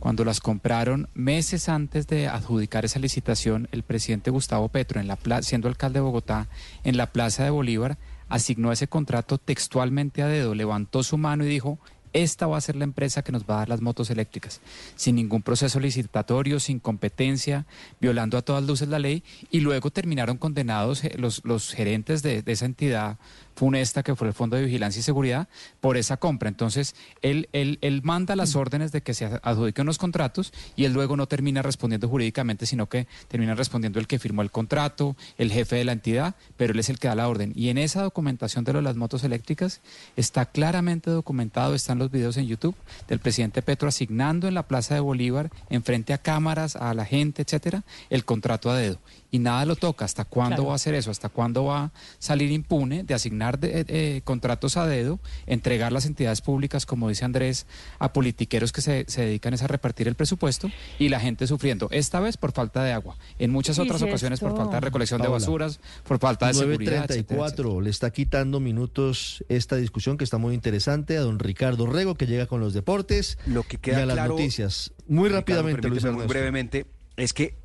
Cuando 0.00 0.24
las 0.24 0.40
compraron 0.40 1.08
meses 1.14 1.68
antes 1.68 2.08
de 2.08 2.26
adjudicar 2.26 2.84
esa 2.84 2.98
licitación, 2.98 3.68
el 3.70 3.84
presidente 3.84 4.30
Gustavo 4.30 4.68
Petro, 4.70 5.00
en 5.00 5.06
la 5.06 5.18
siendo 5.42 5.68
alcalde 5.68 5.98
de 5.98 6.04
Bogotá, 6.04 6.48
en 6.82 6.96
la 6.96 7.12
Plaza 7.12 7.44
de 7.44 7.50
Bolívar, 7.50 7.96
asignó 8.28 8.72
ese 8.72 8.88
contrato 8.88 9.38
textualmente 9.38 10.22
a 10.22 10.26
dedo, 10.26 10.54
levantó 10.54 11.02
su 11.02 11.18
mano 11.18 11.44
y 11.44 11.48
dijo, 11.48 11.78
esta 12.14 12.46
va 12.46 12.56
a 12.56 12.62
ser 12.62 12.76
la 12.76 12.84
empresa 12.84 13.22
que 13.22 13.32
nos 13.32 13.42
va 13.42 13.56
a 13.56 13.58
dar 13.58 13.68
las 13.68 13.82
motos 13.82 14.08
eléctricas, 14.08 14.60
sin 14.96 15.16
ningún 15.16 15.42
proceso 15.42 15.80
licitatorio, 15.80 16.60
sin 16.60 16.78
competencia, 16.78 17.66
violando 18.00 18.38
a 18.38 18.42
todas 18.42 18.64
luces 18.64 18.88
la 18.88 18.98
ley, 18.98 19.22
y 19.50 19.60
luego 19.60 19.90
terminaron 19.90 20.38
condenados 20.38 21.04
eh, 21.04 21.14
los, 21.18 21.44
los 21.44 21.74
gerentes 21.74 22.22
de, 22.22 22.42
de 22.42 22.52
esa 22.52 22.64
entidad 22.64 23.18
funesta 23.54 24.02
que 24.02 24.14
fue 24.14 24.28
el 24.28 24.34
Fondo 24.34 24.56
de 24.56 24.64
Vigilancia 24.64 25.00
y 25.00 25.02
Seguridad 25.02 25.48
por 25.80 25.96
esa 25.96 26.16
compra. 26.16 26.48
Entonces, 26.48 26.94
él, 27.22 27.48
él, 27.52 27.78
él 27.80 28.02
manda 28.02 28.36
las 28.36 28.56
órdenes 28.56 28.92
de 28.92 29.02
que 29.02 29.14
se 29.14 29.26
adjudiquen 29.42 29.86
los 29.86 29.98
contratos 29.98 30.52
y 30.76 30.84
él 30.84 30.92
luego 30.92 31.16
no 31.16 31.26
termina 31.26 31.62
respondiendo 31.62 32.08
jurídicamente, 32.08 32.66
sino 32.66 32.88
que 32.88 33.06
termina 33.28 33.54
respondiendo 33.54 33.98
el 33.98 34.06
que 34.06 34.18
firmó 34.18 34.42
el 34.42 34.50
contrato, 34.50 35.16
el 35.38 35.52
jefe 35.52 35.76
de 35.76 35.84
la 35.84 35.92
entidad, 35.92 36.34
pero 36.56 36.72
él 36.72 36.78
es 36.78 36.88
el 36.88 36.98
que 36.98 37.08
da 37.08 37.14
la 37.14 37.28
orden. 37.28 37.52
Y 37.54 37.68
en 37.68 37.78
esa 37.78 38.02
documentación 38.02 38.64
de 38.64 38.72
lo 38.72 38.78
de 38.78 38.84
las 38.84 38.96
motos 38.96 39.24
eléctricas 39.24 39.80
está 40.16 40.46
claramente 40.46 41.10
documentado, 41.10 41.74
están 41.74 41.98
los 41.98 42.10
videos 42.10 42.36
en 42.36 42.46
YouTube 42.46 42.76
del 43.08 43.18
presidente 43.18 43.62
Petro 43.62 43.88
asignando 43.88 44.48
en 44.48 44.54
la 44.54 44.66
Plaza 44.66 44.94
de 44.94 45.00
Bolívar, 45.00 45.50
enfrente 45.70 46.12
a 46.12 46.18
cámaras, 46.18 46.76
a 46.76 46.94
la 46.94 47.04
gente, 47.04 47.42
etcétera, 47.42 47.84
el 48.10 48.24
contrato 48.24 48.70
a 48.70 48.76
dedo. 48.76 48.98
Y 49.34 49.40
nada 49.40 49.64
lo 49.66 49.74
toca. 49.74 50.04
¿Hasta 50.04 50.24
cuándo 50.24 50.54
Claro. 50.58 50.66
va 50.66 50.72
a 50.74 50.76
hacer 50.76 50.94
eso? 50.94 51.10
¿Hasta 51.10 51.28
cuándo 51.28 51.64
va 51.64 51.84
a 51.86 51.92
salir 52.20 52.52
impune 52.52 53.02
de 53.02 53.14
asignar 53.14 53.58
de- 53.58 53.80
eh, 53.80 53.84
eh, 53.88 54.20
contratos 54.22 54.76
a 54.76 54.86
dedo, 54.86 55.18
entregar 55.46 55.90
las 55.90 56.06
entidades 56.06 56.40
públicas, 56.40 56.86
como 56.86 57.08
dice 57.08 57.24
Andrés, 57.24 57.66
a 57.98 58.12
politiqueros 58.12 58.70
que 58.70 58.80
se, 58.80 59.04
se 59.08 59.22
dedican 59.22 59.52
es 59.52 59.62
a 59.62 59.66
repartir 59.66 60.06
el 60.06 60.14
presupuesto 60.14 60.70
y 61.00 61.08
la 61.08 61.18
gente 61.18 61.48
sufriendo? 61.48 61.88
Esta 61.90 62.20
vez 62.20 62.36
por 62.36 62.52
falta 62.52 62.84
de 62.84 62.92
agua, 62.92 63.16
en 63.40 63.50
muchas 63.50 63.80
otras 63.80 63.98
sí, 64.00 64.06
ocasiones 64.06 64.38
por 64.38 64.50
esto- 64.50 64.60
falta 64.60 64.76
de 64.76 64.80
recolección 64.82 65.20
de 65.20 65.24
Paola. 65.26 65.40
basuras, 65.40 65.80
por 66.06 66.20
falta 66.20 66.46
de 66.46 66.54
seguridad. 66.54 66.92
etcétera, 67.10 67.38
934 67.38 67.80
le 67.80 67.90
está 67.90 68.10
quitando 68.12 68.60
minutos 68.60 69.42
esta 69.48 69.74
discusión 69.74 70.16
que 70.16 70.22
está 70.22 70.38
muy 70.38 70.54
interesante 70.54 71.16
a 71.16 71.22
don 71.22 71.40
Ricardo 71.40 71.86
Rego 71.86 72.14
que 72.14 72.26
llega 72.28 72.46
con 72.46 72.60
los 72.60 72.72
deportes 72.72 73.36
Lo 73.46 73.64
que 73.64 73.76
y 73.76 73.78
queda 73.80 74.04
a 74.04 74.06
las 74.06 74.14
claro, 74.14 74.34
noticias. 74.34 74.92
Muy 75.08 75.28
Ricardo, 75.28 75.40
rápidamente, 75.40 75.88
Luis 75.88 76.02
permíteme 76.02 76.24
muy 76.24 76.28
brevemente, 76.32 76.86
es 77.16 77.32
que 77.32 77.63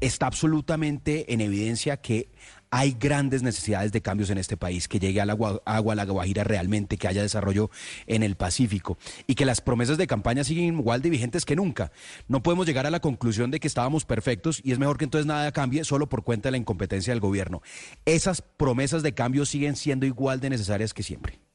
está 0.00 0.26
absolutamente 0.26 1.32
en 1.32 1.40
evidencia 1.40 1.96
que 1.96 2.28
hay 2.70 2.96
grandes 2.98 3.42
necesidades 3.42 3.92
de 3.92 4.02
cambios 4.02 4.30
en 4.30 4.38
este 4.38 4.56
país, 4.56 4.88
que 4.88 4.98
llegue 4.98 5.20
al 5.20 5.30
agua, 5.30 5.62
agua 5.64 5.92
a 5.92 5.96
la 5.96 6.04
Guajira 6.04 6.44
realmente, 6.44 6.98
que 6.98 7.08
haya 7.08 7.22
desarrollo 7.22 7.70
en 8.06 8.22
el 8.22 8.36
Pacífico 8.36 8.98
y 9.26 9.34
que 9.34 9.44
las 9.44 9.60
promesas 9.60 9.98
de 9.98 10.06
campaña 10.06 10.44
siguen 10.44 10.78
igual 10.78 11.00
de 11.00 11.10
vigentes 11.10 11.44
que 11.44 11.56
nunca. 11.56 11.92
No 12.28 12.42
podemos 12.42 12.66
llegar 12.66 12.86
a 12.86 12.90
la 12.90 13.00
conclusión 13.00 13.50
de 13.50 13.60
que 13.60 13.68
estábamos 13.68 14.04
perfectos 14.04 14.60
y 14.64 14.72
es 14.72 14.78
mejor 14.78 14.98
que 14.98 15.04
entonces 15.04 15.26
nada 15.26 15.52
cambie 15.52 15.84
solo 15.84 16.08
por 16.08 16.24
cuenta 16.24 16.48
de 16.48 16.52
la 16.52 16.58
incompetencia 16.58 17.12
del 17.12 17.20
gobierno. 17.20 17.62
Esas 18.04 18.42
promesas 18.42 19.02
de 19.02 19.14
cambio 19.14 19.46
siguen 19.46 19.76
siendo 19.76 20.06
igual 20.06 20.40
de 20.40 20.50
necesarias 20.50 20.92
que 20.92 21.02
siempre. 21.02 21.45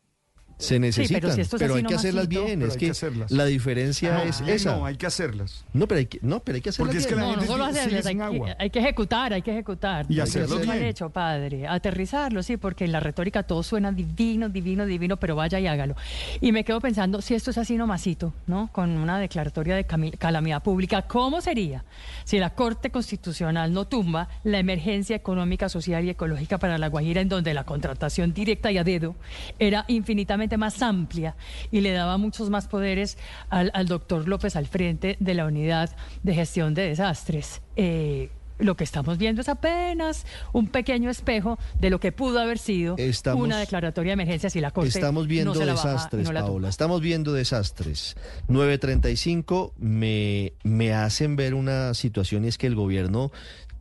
Se 0.62 0.80
necesitan, 0.80 1.22
pero 1.22 1.28
pero, 1.30 1.36
si 1.36 1.42
esto 1.42 1.56
es 1.58 1.62
así 1.64 1.74
hay 1.74 1.84
que 1.84 1.96
hacerlas 1.96 2.28
bien. 2.28 2.62
Es 2.62 2.74
que, 2.74 2.86
que 2.86 2.92
hacerlas. 2.92 3.32
la 3.32 3.46
diferencia 3.46 4.14
No, 4.14 4.22
es 4.24 4.42
esa. 4.42 4.76
no, 4.78 4.86
hay 4.86 4.96
que 4.96 5.06
hacerlas. 5.08 5.66
No, 5.74 5.88
pero 5.88 6.00
hay 6.00 6.06
que, 6.06 6.20
no, 6.22 6.40
pero 6.42 6.56
hay 6.56 6.62
que 6.62 6.70
hacerlas 6.70 6.88
Porque 6.96 6.98
es 7.00 7.08
que 7.08 7.16
bien. 7.16 7.26
la 7.28 7.32
No, 7.32 7.36
no 7.36 7.42
gente 7.42 7.52
solo 7.54 7.66
sigue 7.68 7.80
hacerles, 7.80 8.06
hay 8.06 8.12
sin 8.12 8.18
que, 8.20 8.24
agua. 8.24 8.56
hay 8.60 8.70
que 8.70 8.80
ejecutar, 8.80 9.34
hay 9.34 9.42
que 9.42 9.52
ejecutar. 9.52 10.06
Y 10.10 10.20
hacerlo 10.20 10.60
bien. 10.60 10.84
hecho, 10.84 11.10
padre. 11.10 11.68
Aterrizarlo, 11.68 12.44
sí, 12.44 12.58
porque 12.58 12.86
en 12.86 12.92
la 12.92 13.00
retórica 13.00 13.44
todo 13.44 13.64
suena 13.64 13.92
divino, 13.92 14.50
divino, 14.50 14.86
divino, 14.86 15.18
pero 15.18 15.36
vaya 15.36 15.60
y 15.60 15.68
hágalo. 15.68 15.96
Y 16.40 16.52
me 16.52 16.64
quedo 16.64 16.80
pensando, 16.80 17.22
si 17.22 17.34
esto 17.34 17.52
es 17.52 17.58
así 17.58 17.76
nomasito, 17.78 18.34
¿no? 18.48 18.70
Con 18.72 18.92
una 18.92 19.20
declaratoria 19.20 19.76
de 19.76 19.86
calamidad 20.18 20.62
pública, 20.64 21.02
¿cómo 21.04 21.42
sería 21.42 21.84
si 22.24 22.38
la 22.40 22.52
Corte 22.52 22.92
Constitucional 22.92 23.74
no 23.74 23.86
tumba 23.86 24.30
la 24.44 24.60
emergencia 24.60 25.16
económica, 25.16 25.70
social 25.70 26.06
y 26.06 26.10
ecológica 26.12 26.58
para 26.58 26.78
La 26.78 26.88
Guajira, 26.90 27.22
en 27.22 27.30
donde 27.30 27.54
la 27.54 27.64
contratación 27.64 28.34
directa 28.34 28.72
y 28.72 28.78
a 28.78 28.84
dedo 28.84 29.16
era 29.60 29.86
infinitamente 29.88 30.51
más 30.58 30.82
amplia 30.82 31.36
y 31.72 31.82
le 31.82 31.92
daba 31.92 32.18
muchos 32.18 32.50
más 32.50 32.68
poderes 32.68 33.18
al, 33.50 33.72
al 33.74 33.88
doctor 33.88 34.28
López 34.28 34.56
al 34.56 34.68
frente 34.68 35.18
de 35.20 35.34
la 35.34 35.46
unidad 35.46 35.96
de 36.24 36.34
gestión 36.36 36.74
de 36.74 36.84
desastres? 36.90 37.62
Eh, 37.76 38.30
lo 38.60 38.76
que 38.76 38.84
estamos 38.84 39.18
viendo 39.18 39.42
es 39.42 39.50
apenas 39.50 40.24
un 40.54 40.68
pequeño 40.68 41.10
espejo 41.10 41.58
de 41.80 41.90
lo 41.90 42.00
que 42.00 42.12
pudo 42.12 42.40
haber 42.40 42.60
sido 42.60 42.94
Estamos- 43.00 43.44
una 43.44 43.58
declaratoria 43.58 44.12
de 44.12 44.14
emergencia 44.14 44.52
si 44.52 44.62
la 44.62 44.70
Corte 44.70 44.90
Estamos 44.90 45.26
viendo 45.26 45.54
no 45.56 45.60
se 45.60 45.66
la 45.66 45.74
baja 45.74 45.90
y 45.90 45.94
desastres, 45.94 46.24
no 46.28 46.32
la 46.32 46.40
tumba. 46.42 46.52
Paola. 46.52 46.70
Estamos 46.70 47.02
viendo 47.02 47.34
desastres. 47.34 48.16
935 48.50 49.74
me, 49.80 50.54
me 50.64 50.94
hacen 50.94 51.36
ver 51.36 51.54
una 51.56 51.94
situación 51.96 52.46
y 52.46 52.50
es 52.50 52.58
que 52.58 52.68
el 52.68 52.76
gobierno 52.76 53.32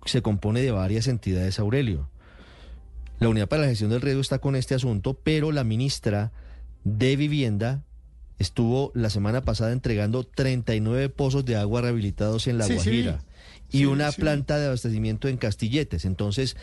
se 0.06 0.22
compone 0.22 0.62
de 0.62 0.70
varias 0.70 1.06
entidades, 1.08 1.58
Aurelio. 1.58 2.08
La 3.18 3.28
Unidad 3.28 3.48
para 3.48 3.62
la 3.62 3.68
Gestión 3.68 3.90
del 3.90 4.00
Riesgo 4.00 4.22
está 4.22 4.38
con 4.38 4.56
este 4.56 4.74
asunto, 4.74 5.12
pero 5.12 5.52
la 5.52 5.62
ministra 5.62 6.32
de 6.84 7.16
Vivienda 7.16 7.82
estuvo 8.38 8.90
la 8.94 9.10
semana 9.10 9.42
pasada 9.42 9.72
entregando 9.72 10.24
39 10.24 11.10
pozos 11.10 11.44
de 11.44 11.56
agua 11.56 11.82
rehabilitados 11.82 12.46
en 12.46 12.58
La 12.58 12.64
Sí, 12.64 12.72
sí. 12.72 12.76
Guajira 12.76 13.24
y 13.72 13.78
Sí, 13.78 13.86
una 13.86 14.10
planta 14.12 14.58
de 14.58 14.66
abastecimiento 14.66 15.28
en 15.28 15.36
Castilletes. 15.36 16.04
Entonces, 16.04 16.56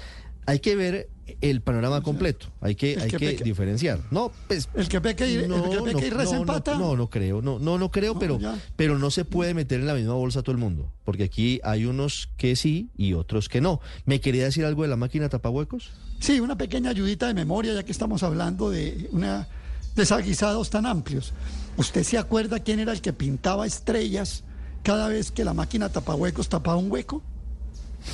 hay 0.45 0.59
que 0.59 0.75
ver 0.75 1.09
el 1.41 1.61
panorama 1.61 2.01
completo. 2.01 2.47
Hay 2.61 2.75
que, 2.75 2.97
hay 2.99 3.09
que 3.09 3.35
que 3.35 3.43
diferenciar. 3.43 3.99
No, 4.11 4.31
pues. 4.47 4.69
El 4.75 4.87
que 4.87 5.01
peque 5.01 5.29
y, 5.29 5.35
el 5.35 5.41
que 5.41 5.45
y 5.45 6.11
no, 6.11 6.35
empata. 6.35 6.77
no, 6.77 6.95
no 6.95 7.09
creo, 7.09 7.41
no, 7.41 7.59
no, 7.59 7.77
no 7.77 7.91
creo, 7.91 8.17
pero, 8.17 8.39
ya. 8.39 8.57
pero 8.75 8.97
no 8.97 9.11
se 9.11 9.25
puede 9.25 9.53
meter 9.53 9.81
en 9.81 9.87
la 9.87 9.93
misma 9.93 10.13
bolsa 10.13 10.39
a 10.39 10.43
todo 10.43 10.53
el 10.53 10.57
mundo, 10.57 10.91
porque 11.03 11.23
aquí 11.23 11.59
hay 11.63 11.85
unos 11.85 12.29
que 12.37 12.55
sí 12.55 12.89
y 12.95 13.13
otros 13.13 13.49
que 13.49 13.59
no. 13.59 13.81
¿Me 14.05 14.21
quería 14.21 14.45
decir 14.45 14.63
algo 14.63 14.83
de 14.83 14.87
la 14.87 14.95
máquina 14.95 15.27
tapahuecos? 15.27 15.91
Sí, 16.19 16.39
una 16.39 16.57
pequeña 16.57 16.91
ayudita 16.91 17.27
de 17.27 17.33
memoria, 17.33 17.73
ya 17.73 17.83
que 17.83 17.91
estamos 17.91 18.23
hablando 18.23 18.69
de 18.69 19.09
una 19.11 19.49
desaguisados 19.97 20.69
tan 20.69 20.85
amplios. 20.85 21.33
¿Usted 21.75 22.03
se 22.03 22.17
acuerda 22.17 22.59
quién 22.59 22.79
era 22.79 22.93
el 22.93 23.01
que 23.01 23.11
pintaba 23.11 23.65
estrellas 23.67 24.43
cada 24.83 25.09
vez 25.09 25.31
que 25.31 25.43
la 25.43 25.53
máquina 25.53 25.89
tapahuecos 25.89 26.47
tapaba 26.47 26.77
un 26.77 26.89
hueco? 26.89 27.21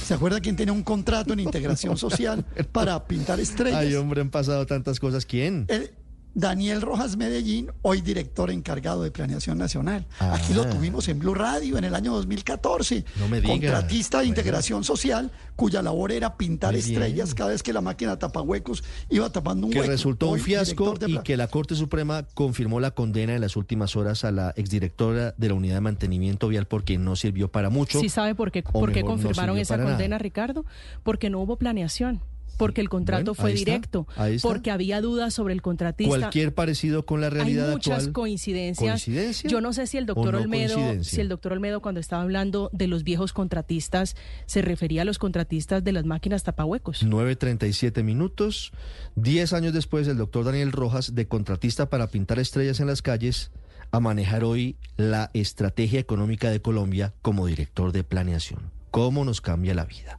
¿Se 0.06 0.16
acuerda 0.16 0.40
quién 0.40 0.56
tenía 0.56 0.74
un 0.74 0.82
contrato 0.84 1.34
en 1.34 1.42
integración 1.42 1.96
social 2.06 2.44
para 2.72 3.06
pintar 3.06 3.40
estrellas? 3.40 3.80
Ay, 3.80 3.94
hombre, 3.96 4.22
han 4.22 4.32
pasado 4.32 4.66
tantas 4.66 5.00
cosas. 5.00 5.26
¿Quién? 5.28 5.66
El- 5.68 5.92
Daniel 6.36 6.82
Rojas 6.82 7.16
Medellín, 7.16 7.70
hoy 7.84 8.02
director 8.02 8.50
encargado 8.50 9.04
de 9.04 9.12
Planeación 9.12 9.58
Nacional. 9.60 10.08
Aquí 10.20 10.54
lo 10.56 10.64
Ah. 10.64 10.70
tuvimos 10.70 11.08
en 11.08 11.20
Blue 11.20 11.36
Radio 11.36 11.78
en 11.78 11.84
el 11.84 11.94
año 11.94 12.12
2014. 12.14 13.06
No 13.20 13.28
me 13.28 13.40
diga. 13.40 13.54
Contratista 13.54 14.22
de 14.22 14.26
integración 14.26 14.84
social, 14.84 15.32
cuya 15.56 15.84
labor 15.84 16.12
era 16.12 16.36
pintar 16.36 16.74
Muy 16.74 16.82
bien. 16.82 16.94
estrellas 16.94 17.36
cada 17.36 17.52
vez 17.52 17.62
que 17.62 17.72
la 17.72 17.82
máquina 17.82 18.18
tapahuecos 18.18 18.84
iba 19.12 19.30
tapando 19.32 19.68
un 19.68 19.74
que 19.74 19.80
hueco. 19.82 19.92
resultó 19.92 20.28
un 20.30 20.34
Hoy, 20.34 20.40
fiasco 20.40 20.86
director 20.86 21.08
de 21.08 21.14
y 21.14 21.20
que 21.24 21.38
la 21.38 21.48
Corte 21.48 21.76
Suprema 21.76 22.24
confirmó 22.34 22.80
la 22.80 22.92
condena 22.92 23.36
en 23.36 23.42
las 23.42 23.56
últimas 23.56 23.96
horas 23.96 24.24
a 24.24 24.32
la 24.32 24.54
exdirectora 24.56 25.36
de 25.38 25.48
la 25.50 25.54
Unidad 25.54 25.76
de 25.76 25.82
Mantenimiento 25.82 26.48
Vial 26.48 26.66
porque 26.66 26.98
no 26.98 27.16
sirvió 27.16 27.52
para 27.52 27.70
mucho. 27.70 28.00
¿Sí 28.00 28.10
sabe 28.10 28.34
por 28.34 28.52
qué, 28.52 28.64
por 28.64 28.92
qué 28.92 29.02
no 29.02 29.08
confirmaron 29.10 29.54
sirvió 29.56 29.62
esa 29.62 29.74
para 29.76 29.84
nada. 29.84 29.96
condena, 29.98 30.18
Ricardo? 30.18 30.66
Porque 31.04 31.30
no 31.30 31.40
hubo 31.42 31.58
planeación, 31.58 32.22
porque 32.58 32.82
el 32.82 32.90
contrato 32.90 33.34
Bueno, 33.34 33.42
fue 33.42 33.54
directo, 33.54 34.08
ahí 34.16 34.36
está. 34.36 34.48
porque 34.48 34.72
había 34.72 35.02
dudas 35.02 35.34
sobre 35.34 35.54
el 35.54 35.62
contratista. 35.62 36.10
Cualquier 36.18 36.54
parecido 36.54 37.06
con 37.06 37.22
la 37.22 37.30
realidad 37.30 37.68
Hay 37.70 37.74
muchas 37.74 37.94
actual. 38.00 38.14
coincidencias. 38.14 38.92
¿Coincidencia 39.04 39.50
Yo 39.50 39.62
no 39.62 39.74
sé 39.74 39.88
si 39.88 39.98
el 39.98 40.06
doctor 40.06 40.34
no 40.34 40.42
Olmedo, 40.42 41.04
si 41.04 41.22
el 41.22 41.30
doctor 41.30 41.54
Olmedo 41.54 41.82
cuando 41.82 42.00
estaba 42.00 42.22
hablando 42.22 42.70
de 42.74 42.88
los 42.88 43.04
viejos 43.04 43.34
contratistas 43.34 44.16
se 44.46 44.62
refería 44.62 45.02
a 45.04 45.06
los 45.06 45.20
contratistas 45.20 45.84
de 45.84 45.92
las 45.92 46.06
máquinas 46.06 46.44
tapahuecos. 46.44 47.06
9.37 47.06 48.04
minutos. 48.04 48.72
Diez 49.16 49.54
años 49.54 49.74
después, 49.74 50.08
el 50.08 50.18
doctor 50.18 50.46
Daniel 50.46 50.72
Rojas, 50.72 51.16
de 51.16 51.28
contratista 51.28 51.90
para 51.90 52.08
pintar 52.08 52.40
estrellas 52.40 52.80
en 52.80 52.88
las 52.88 53.02
calles, 53.02 53.52
a 53.92 54.00
manejar 54.00 54.44
hoy 54.44 54.76
la 54.98 55.30
estrategia 55.34 56.00
económica 56.00 56.50
de 56.50 56.62
Colombia 56.62 57.14
como 57.22 57.46
director 57.46 57.92
de 57.92 58.04
planeación. 58.04 58.72
¿Cómo 58.92 59.24
nos 59.26 59.42
cambia 59.42 59.74
la 59.74 59.86
vida? 59.86 60.18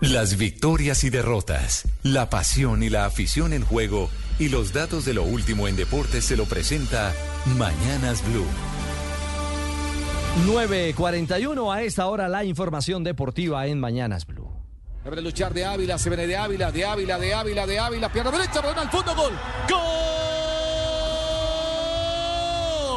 Las 0.00 0.36
victorias 0.36 1.02
y 1.02 1.10
derrotas, 1.10 1.82
la 2.04 2.30
pasión 2.30 2.84
y 2.84 2.88
la 2.88 3.04
afición 3.04 3.52
en 3.52 3.64
juego 3.64 4.08
y 4.38 4.48
los 4.48 4.72
datos 4.72 5.04
de 5.04 5.12
lo 5.12 5.24
último 5.24 5.66
en 5.66 5.74
deportes 5.74 6.24
se 6.24 6.36
lo 6.36 6.44
presenta 6.44 7.12
Mañanas 7.56 8.22
Blue. 8.30 8.46
9.41 10.46 11.74
a 11.74 11.82
esta 11.82 12.06
hora 12.06 12.28
la 12.28 12.44
información 12.44 13.02
deportiva 13.02 13.66
en 13.66 13.80
Mañanas 13.80 14.24
Blue. 14.24 14.48
Debe 15.02 15.20
luchar 15.20 15.52
de 15.52 15.64
Ávila, 15.64 15.98
se 15.98 16.10
viene 16.10 16.28
de 16.28 16.36
Ávila, 16.36 16.70
de 16.70 16.84
Ávila, 16.84 17.18
de 17.18 17.34
Ávila, 17.34 17.66
de 17.66 17.78
Ávila, 17.80 18.12
pierna 18.12 18.30
derecha, 18.30 18.60
balón 18.60 18.78
al 18.78 18.90
fondo, 18.90 19.16
gol. 19.16 19.32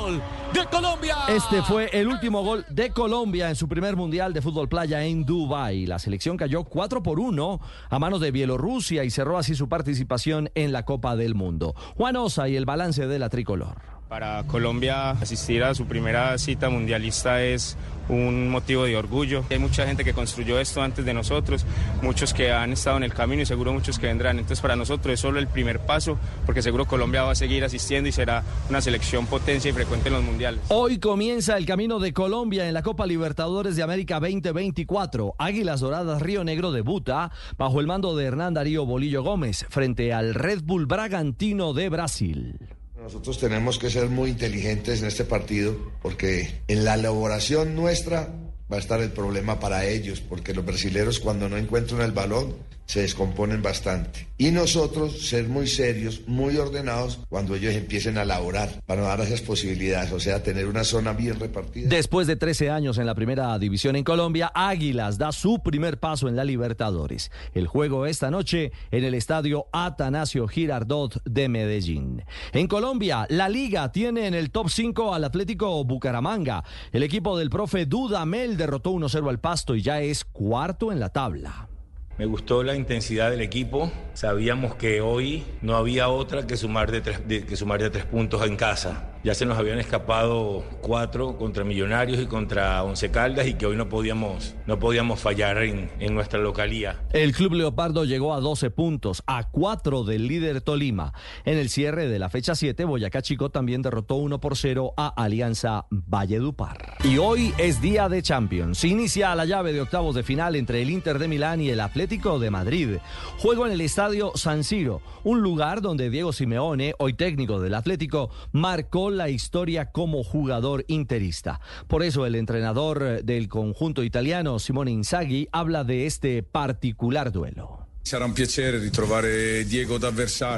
¡Gol! 0.06 0.22
¡De 0.54 0.66
Colombia! 0.70 1.16
Este 1.30 1.62
fue 1.62 1.90
el 1.94 2.08
último 2.08 2.44
gol 2.44 2.66
de 2.70 2.90
Colombia 2.90 3.50
en 3.50 3.56
su 3.56 3.70
primer 3.70 3.96
mundial 3.96 4.34
de 4.34 4.42
fútbol 4.42 4.68
playa 4.68 5.04
en 5.06 5.26
Dubái. 5.26 5.86
La 5.86 5.98
selección 5.98 6.36
cayó 6.36 6.66
4 6.66 7.02
por 7.02 7.20
1 7.20 7.60
a 7.90 8.00
manos 8.00 8.20
de 8.20 8.32
Bielorrusia 8.32 9.06
y 9.06 9.10
cerró 9.10 9.38
así 9.38 9.56
su 9.56 9.70
participación 9.70 10.50
en 10.56 10.74
la 10.74 10.84
Copa 10.84 11.16
del 11.16 11.36
Mundo. 11.36 11.74
Juan 11.96 12.18
Osa 12.18 12.50
y 12.50 12.58
el 12.58 12.66
balance 12.66 13.08
de 13.08 13.20
la 13.20 13.30
tricolor. 13.30 14.01
Para 14.12 14.44
Colombia 14.44 15.12
asistir 15.12 15.64
a 15.64 15.74
su 15.74 15.86
primera 15.86 16.38
cita 16.38 16.70
mundialista 16.70 17.42
es 17.42 17.78
un 18.10 18.50
motivo 18.50 18.84
de 18.84 18.98
orgullo. 18.98 19.46
Hay 19.50 19.58
mucha 19.58 19.88
gente 19.88 20.04
que 20.04 20.12
construyó 20.12 20.60
esto 20.60 20.82
antes 20.82 21.06
de 21.06 21.14
nosotros, 21.14 21.66
muchos 22.02 22.34
que 22.34 22.52
han 22.52 22.74
estado 22.74 22.98
en 22.98 23.04
el 23.04 23.14
camino 23.14 23.42
y 23.42 23.46
seguro 23.46 23.72
muchos 23.72 23.98
que 24.00 24.08
vendrán. 24.08 24.38
Entonces 24.38 24.60
para 24.60 24.76
nosotros 24.76 25.14
es 25.14 25.20
solo 25.22 25.40
el 25.40 25.48
primer 25.48 25.80
paso 25.80 26.18
porque 26.46 26.62
seguro 26.62 26.88
Colombia 26.88 27.24
va 27.24 27.32
a 27.32 27.36
seguir 27.36 27.64
asistiendo 27.64 28.10
y 28.10 28.12
será 28.12 28.44
una 28.70 28.82
selección 28.82 29.28
potencia 29.28 29.70
y 29.70 29.74
frecuente 29.74 30.10
en 30.10 30.16
los 30.16 30.24
mundiales. 30.26 30.60
Hoy 30.68 31.00
comienza 31.00 31.56
el 31.56 31.66
camino 31.66 32.00
de 32.00 32.12
Colombia 32.12 32.68
en 32.68 32.74
la 32.74 32.84
Copa 32.84 33.08
Libertadores 33.08 33.78
de 33.78 33.84
América 33.84 34.20
2024. 34.20 35.36
Águilas 35.38 35.80
Doradas 35.80 36.22
Río 36.22 36.44
Negro 36.44 36.74
debuta 36.74 37.32
bajo 37.58 37.80
el 37.80 37.88
mando 37.88 38.18
de 38.18 38.26
Hernán 38.26 38.56
Darío 38.56 38.86
Bolillo 38.86 39.24
Gómez 39.24 39.66
frente 39.70 40.12
al 40.12 40.34
Red 40.34 40.64
Bull 40.66 40.86
Bragantino 40.86 41.72
de 41.72 41.88
Brasil. 41.88 42.81
Nosotros 43.02 43.40
tenemos 43.40 43.80
que 43.80 43.90
ser 43.90 44.10
muy 44.10 44.30
inteligentes 44.30 45.02
en 45.02 45.08
este 45.08 45.26
partido 45.26 45.76
porque 46.04 46.62
en 46.68 46.86
la 46.86 46.94
elaboración 46.94 47.76
nuestra 47.76 48.32
va 48.72 48.76
a 48.76 48.80
estar 48.80 49.02
el 49.02 49.12
problema 49.12 49.60
para 49.60 49.86
ellos, 49.86 50.22
porque 50.22 50.54
los 50.54 50.64
brasileros 50.64 51.20
cuando 51.20 51.50
no 51.50 51.58
encuentran 51.58 52.02
el 52.02 52.12
balón 52.12 52.56
se 52.92 53.04
descomponen 53.04 53.62
bastante. 53.62 54.28
Y 54.38 54.52
nosotros 54.52 55.30
ser 55.30 55.48
muy 55.48 55.66
serios, 55.66 56.24
muy 56.28 56.58
ordenados 56.58 57.20
cuando 57.30 57.56
ellos 57.56 57.74
empiecen 57.74 58.18
a 58.18 58.24
elaborar 58.24 58.84
para 58.86 59.04
dar 59.04 59.22
esas 59.22 59.40
posibilidades, 59.40 60.12
o 60.12 60.20
sea, 60.20 60.44
tener 60.44 60.68
una 60.68 60.84
zona 60.84 61.14
bien 61.14 61.40
repartida. 61.40 61.88
Después 61.88 62.28
de 62.28 62.36
13 62.36 62.70
años 62.70 62.98
en 62.98 63.06
la 63.06 63.16
primera 63.16 63.58
división 63.60 63.96
en 63.96 64.04
Colombia, 64.04 64.52
Águilas 64.54 65.18
da 65.18 65.32
su 65.32 65.60
primer 65.64 66.02
paso 66.02 66.28
en 66.28 66.36
la 66.36 66.44
Libertadores. 66.44 67.32
El 67.54 67.66
juego 67.66 68.06
esta 68.06 68.30
noche 68.30 68.74
en 68.92 69.06
el 69.06 69.14
estadio 69.14 69.68
Atanasio 69.72 70.46
Girardot 70.50 71.24
de 71.24 71.48
Medellín. 71.48 72.26
En 72.52 72.68
Colombia, 72.68 73.26
la 73.30 73.48
liga 73.48 73.90
tiene 73.94 74.28
en 74.28 74.34
el 74.34 74.52
top 74.52 74.68
5 74.68 75.16
al 75.16 75.24
Atlético 75.24 75.82
Bucaramanga. 75.86 76.66
El 76.92 77.04
equipo 77.04 77.38
del 77.38 77.50
profe 77.50 77.86
Dudamel 77.86 78.58
derrotó 78.58 78.92
1-0 78.92 79.30
al 79.30 79.40
Pasto 79.40 79.78
y 79.78 79.82
ya 79.82 80.02
es 80.02 80.26
cuarto 80.26 80.92
en 80.92 81.00
la 81.00 81.08
tabla. 81.08 81.70
Me 82.18 82.26
gustó 82.26 82.62
la 82.62 82.76
intensidad 82.76 83.32
del 83.32 83.42
equipo. 83.42 83.92
Sabíamos 84.14 84.76
que 84.76 85.02
hoy 85.02 85.44
no 85.62 85.76
había 85.76 86.10
otra 86.10 86.46
que 86.46 86.58
sumar 86.58 86.92
de 86.92 87.02
tres, 87.02 87.20
que 87.20 87.56
sumar 87.56 87.82
de 87.82 87.90
tres 87.90 88.06
puntos 88.06 88.46
en 88.46 88.58
casa. 88.58 89.08
Ya 89.24 89.36
se 89.36 89.46
nos 89.46 89.58
habían 89.58 89.78
escapado 89.78 90.64
cuatro 90.82 91.38
contra 91.38 91.64
Millonarios 91.64 92.20
y 92.20 92.26
contra 92.26 92.84
Once 92.84 93.12
Caldas 93.12 93.46
y 93.46 93.54
que 93.54 93.68
hoy 93.68 93.78
no 93.78 93.88
podíamos, 93.88 94.56
no 94.66 94.80
podíamos 94.80 95.20
fallar 95.20 95.62
en, 95.62 95.92
en 96.00 96.16
nuestra 96.16 96.40
localía. 96.40 97.00
El 97.14 97.32
Club 97.34 97.54
Leopardo 97.54 98.04
llegó 98.04 98.34
a 98.34 98.40
12 98.40 98.72
puntos, 98.72 99.22
a 99.28 99.50
4 99.52 100.04
del 100.04 100.28
líder 100.28 100.62
Tolima. 100.62 101.14
En 101.46 101.60
el 101.60 101.70
cierre 101.70 102.08
de 102.08 102.18
la 102.18 102.30
fecha 102.30 102.56
7, 102.56 102.84
Boyacá 102.84 103.22
Chico 103.22 103.52
también 103.52 103.84
derrotó 103.84 104.16
1 104.16 104.42
por 104.42 104.58
0 104.58 104.96
a 104.98 105.10
Alianza 105.10 105.86
Valledupar. 105.92 106.96
Y 107.04 107.20
hoy 107.20 107.54
es 107.60 107.80
día 107.80 108.10
de 108.10 108.24
Champions. 108.24 108.84
Inicia 108.84 109.36
la 109.36 109.46
llave 109.46 109.72
de 109.72 109.82
octavos 109.82 110.16
de 110.16 110.24
final 110.24 110.56
entre 110.56 110.82
el 110.82 110.90
Inter 110.90 111.20
de 111.20 111.28
Milán 111.28 111.62
y 111.62 111.70
el 111.70 111.80
Atlético 111.80 112.01
de 112.08 112.50
Madrid. 112.50 112.98
Juego 113.38 113.68
en 113.68 113.74
el 113.74 113.82
estadio 113.82 114.32
San 114.34 114.64
Siro, 114.64 115.02
un 115.24 115.42
lugar 115.42 115.82
donde 115.82 116.10
Diego 116.10 116.34
Simeone, 116.34 116.96
hoy 116.98 117.14
técnico 117.14 117.60
del 117.60 117.76
Atlético, 117.76 118.32
marcó 118.52 119.12
la 119.12 119.30
historia 119.30 119.92
como 119.92 120.24
jugador 120.24 120.84
interista. 120.88 121.62
Por 121.88 122.02
eso 122.02 122.26
el 122.26 122.34
entrenador 122.34 123.24
del 123.24 123.50
conjunto 123.50 124.04
italiano, 124.04 124.58
Simone 124.58 124.92
Inzaghi, 124.92 125.48
habla 125.52 125.84
de 125.84 126.08
este 126.08 126.42
particular 126.42 127.32
duelo. 127.32 127.81
Sarà 128.04 128.26
un 128.26 128.36
ritrovare 128.36 129.64
Diego. 129.64 130.00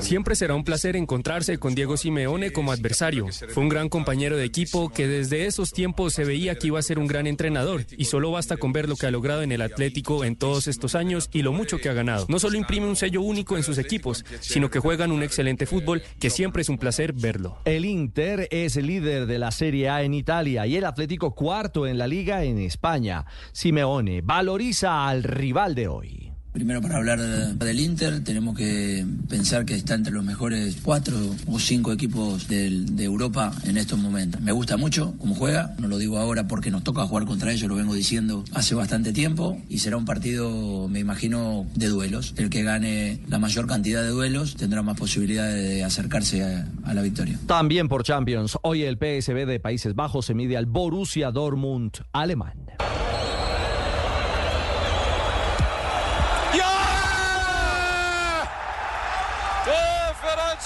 Siempre 0.01 0.35
será 0.35 0.55
un 0.55 0.63
placer 0.63 0.95
encontrarse 0.95 1.57
con 1.57 1.75
Diego 1.75 1.97
Simeone 1.97 2.51
como 2.51 2.71
adversario. 2.71 3.27
Fue 3.49 3.61
un 3.61 3.69
gran 3.69 3.89
compañero 3.89 4.37
de 4.37 4.45
equipo 4.45 4.89
que 4.89 5.07
desde 5.07 5.45
esos 5.45 5.71
tiempos 5.71 6.13
se 6.13 6.23
veía 6.23 6.55
que 6.55 6.67
iba 6.67 6.79
a 6.79 6.81
ser 6.81 6.99
un 6.99 7.07
gran 7.07 7.27
entrenador 7.27 7.85
y 7.97 8.05
solo 8.05 8.31
basta 8.31 8.57
con 8.57 8.71
ver 8.71 8.87
lo 8.87 8.95
que 8.95 9.07
ha 9.07 9.11
logrado 9.11 9.41
en 9.41 9.51
el 9.51 9.61
Atlético 9.61 10.23
en 10.23 10.35
todos 10.35 10.67
estos 10.67 10.95
años 10.95 11.29
y 11.33 11.41
lo 11.41 11.51
mucho 11.51 11.77
que 11.77 11.89
ha 11.89 11.93
ganado. 11.93 12.25
No 12.29 12.39
solo 12.39 12.57
imprime 12.57 12.87
un 12.87 12.95
sello 12.95 13.21
único 13.21 13.57
en 13.57 13.63
sus 13.63 13.77
equipos, 13.77 14.25
sino 14.39 14.69
que 14.69 14.79
juegan 14.79 15.11
un 15.11 15.21
excelente 15.21 15.65
fútbol 15.65 16.01
que 16.19 16.29
siempre 16.29 16.61
es 16.61 16.69
un 16.69 16.77
placer 16.77 17.13
verlo. 17.13 17.57
El 17.65 17.85
Inter 17.85 18.47
es 18.51 18.77
el 18.77 18.87
líder 18.87 19.25
de 19.25 19.37
la 19.37 19.51
Serie 19.51 19.89
A 19.89 20.03
en 20.03 20.13
Italia 20.13 20.65
y 20.65 20.77
el 20.77 20.85
Atlético 20.85 21.35
cuarto 21.35 21.85
en 21.87 21.97
la 21.97 22.07
liga 22.07 22.43
en 22.43 22.57
España. 22.57 23.25
Simeone 23.51 24.21
valoriza 24.21 25.07
al 25.07 25.23
rival 25.23 25.75
de 25.75 25.87
hoy. 25.87 26.22
Primero 26.53 26.83
para 26.83 26.97
hablar 26.97 27.19
del 27.19 27.79
Inter, 27.79 28.23
tenemos 28.23 28.55
que 28.55 29.03
pensar 29.27 29.65
que 29.65 29.73
está 29.73 29.95
entre 29.95 30.13
los 30.13 30.23
mejores 30.23 30.77
cuatro 30.83 31.15
o 31.47 31.57
cinco 31.59 31.91
equipos 31.91 32.47
de 32.47 33.03
Europa 33.03 33.51
en 33.63 33.75
estos 33.77 33.97
momentos. 33.97 34.39
Me 34.39 34.51
gusta 34.51 34.77
mucho 34.77 35.15
cómo 35.17 35.33
juega, 35.33 35.73
no 35.79 35.87
lo 35.87 35.97
digo 35.97 36.19
ahora 36.19 36.47
porque 36.47 36.69
nos 36.69 36.83
toca 36.83 37.07
jugar 37.07 37.25
contra 37.25 37.51
ellos, 37.51 37.67
lo 37.67 37.75
vengo 37.75 37.95
diciendo 37.95 38.43
hace 38.53 38.75
bastante 38.75 39.13
tiempo 39.13 39.57
y 39.67 39.79
será 39.79 39.97
un 39.97 40.05
partido, 40.05 40.87
me 40.89 40.99
imagino, 40.99 41.65
de 41.73 41.87
duelos. 41.87 42.35
El 42.37 42.51
que 42.51 42.61
gane 42.61 43.19
la 43.27 43.39
mayor 43.39 43.65
cantidad 43.65 44.03
de 44.03 44.09
duelos 44.09 44.55
tendrá 44.55 44.83
más 44.83 44.95
posibilidades 44.95 45.55
de 45.67 45.83
acercarse 45.83 46.43
a- 46.43 46.67
a 46.83 46.93
la 46.93 47.01
victoria. 47.01 47.39
También 47.47 47.87
por 47.87 48.03
Champions, 48.03 48.59
hoy 48.61 48.83
el 48.83 48.97
PSV 48.97 49.47
de 49.47 49.59
Países 49.59 49.95
Bajos 49.95 50.27
se 50.27 50.35
mide 50.35 50.55
al 50.55 50.67
Borussia 50.67 51.31
Dortmund 51.31 51.93
alemán. 52.11 52.53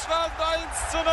Deutschland 0.07 0.31
1 0.39 0.91
zu 0.91 0.97
0 1.03 1.11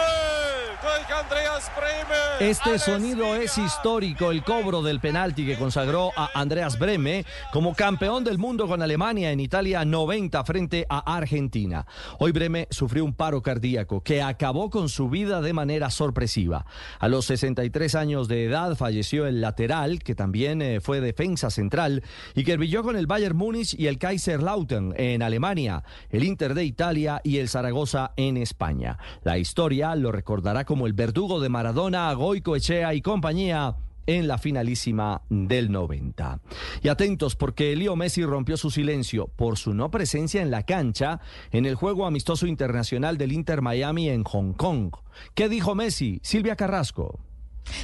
durch 0.80 1.18
Andreas 1.18 1.70
Brehme. 1.74 2.50
Este 2.50 2.78
sonido 2.78 3.34
es 3.34 3.58
histórico, 3.58 4.30
el 4.30 4.44
cobro 4.44 4.82
del 4.82 5.00
penalti 5.00 5.44
que 5.44 5.56
consagró 5.56 6.12
a 6.16 6.30
Andreas 6.34 6.78
Breme 6.78 7.24
como 7.52 7.74
campeón 7.74 8.22
del 8.22 8.38
mundo 8.38 8.68
con 8.68 8.82
Alemania 8.82 9.32
en 9.32 9.40
Italia 9.40 9.84
90 9.84 10.44
frente 10.44 10.86
a 10.88 11.16
Argentina. 11.16 11.86
Hoy 12.18 12.32
Breme 12.32 12.68
sufrió 12.70 13.04
un 13.04 13.14
paro 13.14 13.42
cardíaco 13.42 14.02
que 14.02 14.22
acabó 14.22 14.70
con 14.70 14.88
su 14.88 15.08
vida 15.08 15.40
de 15.40 15.52
manera 15.52 15.90
sorpresiva. 15.90 16.66
A 17.00 17.08
los 17.08 17.24
63 17.26 17.94
años 17.96 18.28
de 18.28 18.44
edad 18.44 18.76
falleció 18.76 19.26
el 19.26 19.40
lateral, 19.40 20.00
que 20.00 20.14
también 20.14 20.62
eh, 20.62 20.80
fue 20.80 21.00
defensa 21.00 21.50
central 21.50 22.04
y 22.34 22.44
que 22.44 22.56
brilló 22.56 22.82
con 22.82 22.96
el 22.96 23.06
Bayern 23.06 23.36
Múnich 23.36 23.74
y 23.78 23.88
el 23.88 23.98
Kaiserslautern 23.98 24.94
en 24.96 25.22
Alemania, 25.22 25.82
el 26.10 26.22
Inter 26.24 26.54
de 26.54 26.64
Italia 26.64 27.20
y 27.24 27.38
el 27.38 27.48
Zaragoza 27.48 28.12
en 28.16 28.36
España. 28.36 28.83
La 29.22 29.38
historia 29.38 29.94
lo 29.94 30.12
recordará 30.12 30.64
como 30.64 30.86
el 30.86 30.92
verdugo 30.92 31.40
de 31.40 31.48
Maradona, 31.48 32.12
Goico 32.12 32.56
Echea 32.56 32.94
y 32.94 33.00
compañía 33.00 33.76
en 34.06 34.28
la 34.28 34.38
finalísima 34.38 35.22
del 35.28 35.70
90. 35.72 36.40
Y 36.82 36.88
atentos 36.88 37.36
porque 37.36 37.74
Leo 37.76 37.96
Messi 37.96 38.24
rompió 38.24 38.56
su 38.56 38.70
silencio 38.70 39.28
por 39.28 39.58
su 39.58 39.74
no 39.74 39.90
presencia 39.90 40.42
en 40.42 40.50
la 40.50 40.64
cancha 40.64 41.20
en 41.52 41.66
el 41.66 41.74
juego 41.74 42.06
amistoso 42.06 42.46
internacional 42.46 43.18
del 43.18 43.32
Inter 43.32 43.62
Miami 43.62 44.08
en 44.10 44.24
Hong 44.24 44.52
Kong. 44.52 44.92
¿Qué 45.34 45.48
dijo 45.48 45.74
Messi? 45.74 46.20
Silvia 46.22 46.56
Carrasco. 46.56 47.18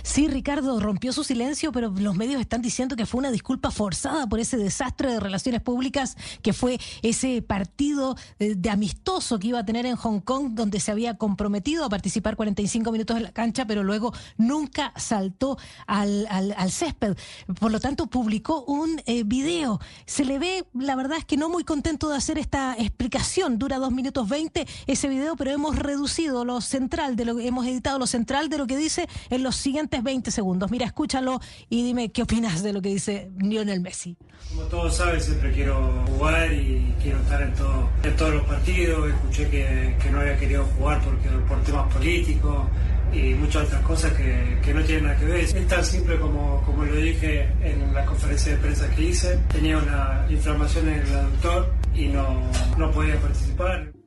Sí, 0.03 0.29
Ricardo 0.29 0.81
rompió 0.81 1.13
su 1.13 1.25
silencio, 1.25 1.73
pero 1.73 1.91
los 1.91 2.17
medios 2.17 2.41
están 2.41 2.63
diciendo 2.63 2.97
que 2.97 3.07
fue 3.07 3.19
una 3.19 3.31
disculpa 3.31 3.71
forzada 3.71 4.27
por 4.27 4.41
ese 4.41 4.57
desastre 4.57 5.13
de 5.13 5.21
relaciones 5.21 5.61
públicas 5.61 6.17
que 6.43 6.53
fue 6.53 6.79
ese 7.03 7.43
partido 7.43 8.17
de, 8.39 8.55
de 8.55 8.71
amistoso 8.71 9.39
que 9.39 9.49
iba 9.49 9.61
a 9.61 9.65
tener 9.65 9.87
en 9.87 9.97
Hong 9.97 10.21
Kong, 10.21 10.51
donde 10.55 10.81
se 10.81 10.91
había 10.91 11.17
comprometido 11.17 11.85
a 11.85 11.89
participar 11.89 12.37
45 12.37 12.93
minutos 12.93 13.17
en 13.17 13.23
la 13.23 13.33
cancha, 13.33 13.67
pero 13.67 13.83
luego 13.83 14.13
nunca 14.37 14.93
saltó 14.97 15.59
al, 15.87 16.27
césped. 16.71 17.17
Por 17.59 17.73
lo 17.73 17.81
tanto, 17.81 18.07
publicó 18.07 18.65
un 18.65 19.01
eh, 19.07 19.25
video. 19.25 19.81
Se 20.07 20.25
le 20.25 20.39
ve, 20.39 20.65
la 20.75 20.97
verdad 20.97 21.19
es 21.19 21.25
que 21.25 21.37
no 21.37 21.49
muy 21.49 21.65
contento 21.65 22.09
de 22.09 22.17
hacer 22.17 22.39
esta 22.39 22.75
explicación. 22.79 23.59
Dura 23.59 23.79
dos 23.79 23.93
minutos 23.93 24.29
20 24.29 24.67
ese 24.87 25.09
video, 25.09 25.37
pero 25.37 25.51
hemos 25.51 25.77
reducido 25.77 26.45
lo 26.45 26.61
central 26.61 27.17
de 27.17 27.25
lo 27.25 27.39
hemos 27.39 27.67
editado, 27.67 27.99
lo 27.99 28.07
central 28.07 28.49
de 28.49 28.59
lo 28.59 28.67
que 28.67 28.77
dice 28.77 29.09
en 29.31 29.43
los 29.43 29.57
siguientes 29.71 30.03
20 30.03 30.33
segundos. 30.33 30.69
Mira, 30.69 30.87
escúchalo 30.87 31.39
y 31.69 31.85
dime 31.85 32.11
qué 32.11 32.23
opinas 32.23 32.65
de 32.65 32.73
lo 32.73 32.83
que 32.83 32.89
dice 32.89 33.31
Lionel 33.39 33.81
Messi. 33.81 34.17
Como 34.49 34.63
todos 34.63 34.97
saben, 34.97 35.21
siempre 35.21 35.53
quiero 35.53 36.05
jugar 36.09 36.53
y 36.53 36.93
quiero 37.01 37.21
estar 37.21 37.41
en, 37.41 37.55
todo, 37.55 37.89
en 38.03 38.17
todos 38.17 38.35
los 38.35 38.45
partidos. 38.47 39.11
Escuché 39.11 39.49
que, 39.49 40.11
no 40.11 40.21
había 40.23 40.37
querido 40.37 40.65
jugar 40.77 41.01
porque, 41.05 41.29
por 41.47 41.63
temas 41.63 41.93
políticos 41.95 42.67
y 43.13 43.35
muchas 43.35 43.67
otras 43.69 43.83
cosas 43.83 44.13
que, 44.15 44.59
que 44.61 44.75
no 44.75 44.83
tienen 44.83 45.05
nada 45.05 45.17
que 45.17 45.27
ver. 45.27 45.37
Es 45.37 45.69
tan 45.69 45.85
simple 45.85 46.19
como, 46.19 46.63
como 46.67 46.85
lo 46.85 46.97
dije 46.97 47.49
en 47.63 47.95
la 47.95 48.05
conferencia 48.05 48.51
de 48.51 48.59
prensa 48.59 48.91
que 48.91 49.03
hice. 49.03 49.39
Tenía 49.53 49.79
una 49.79 50.27
inflamación 50.29 50.89
en 50.89 50.99
el 50.99 51.15
aductor 51.15 51.73
y 51.95 52.09
no, 52.09 52.43
no 52.77 52.91
podía 52.91 53.21
participar. 53.21 54.00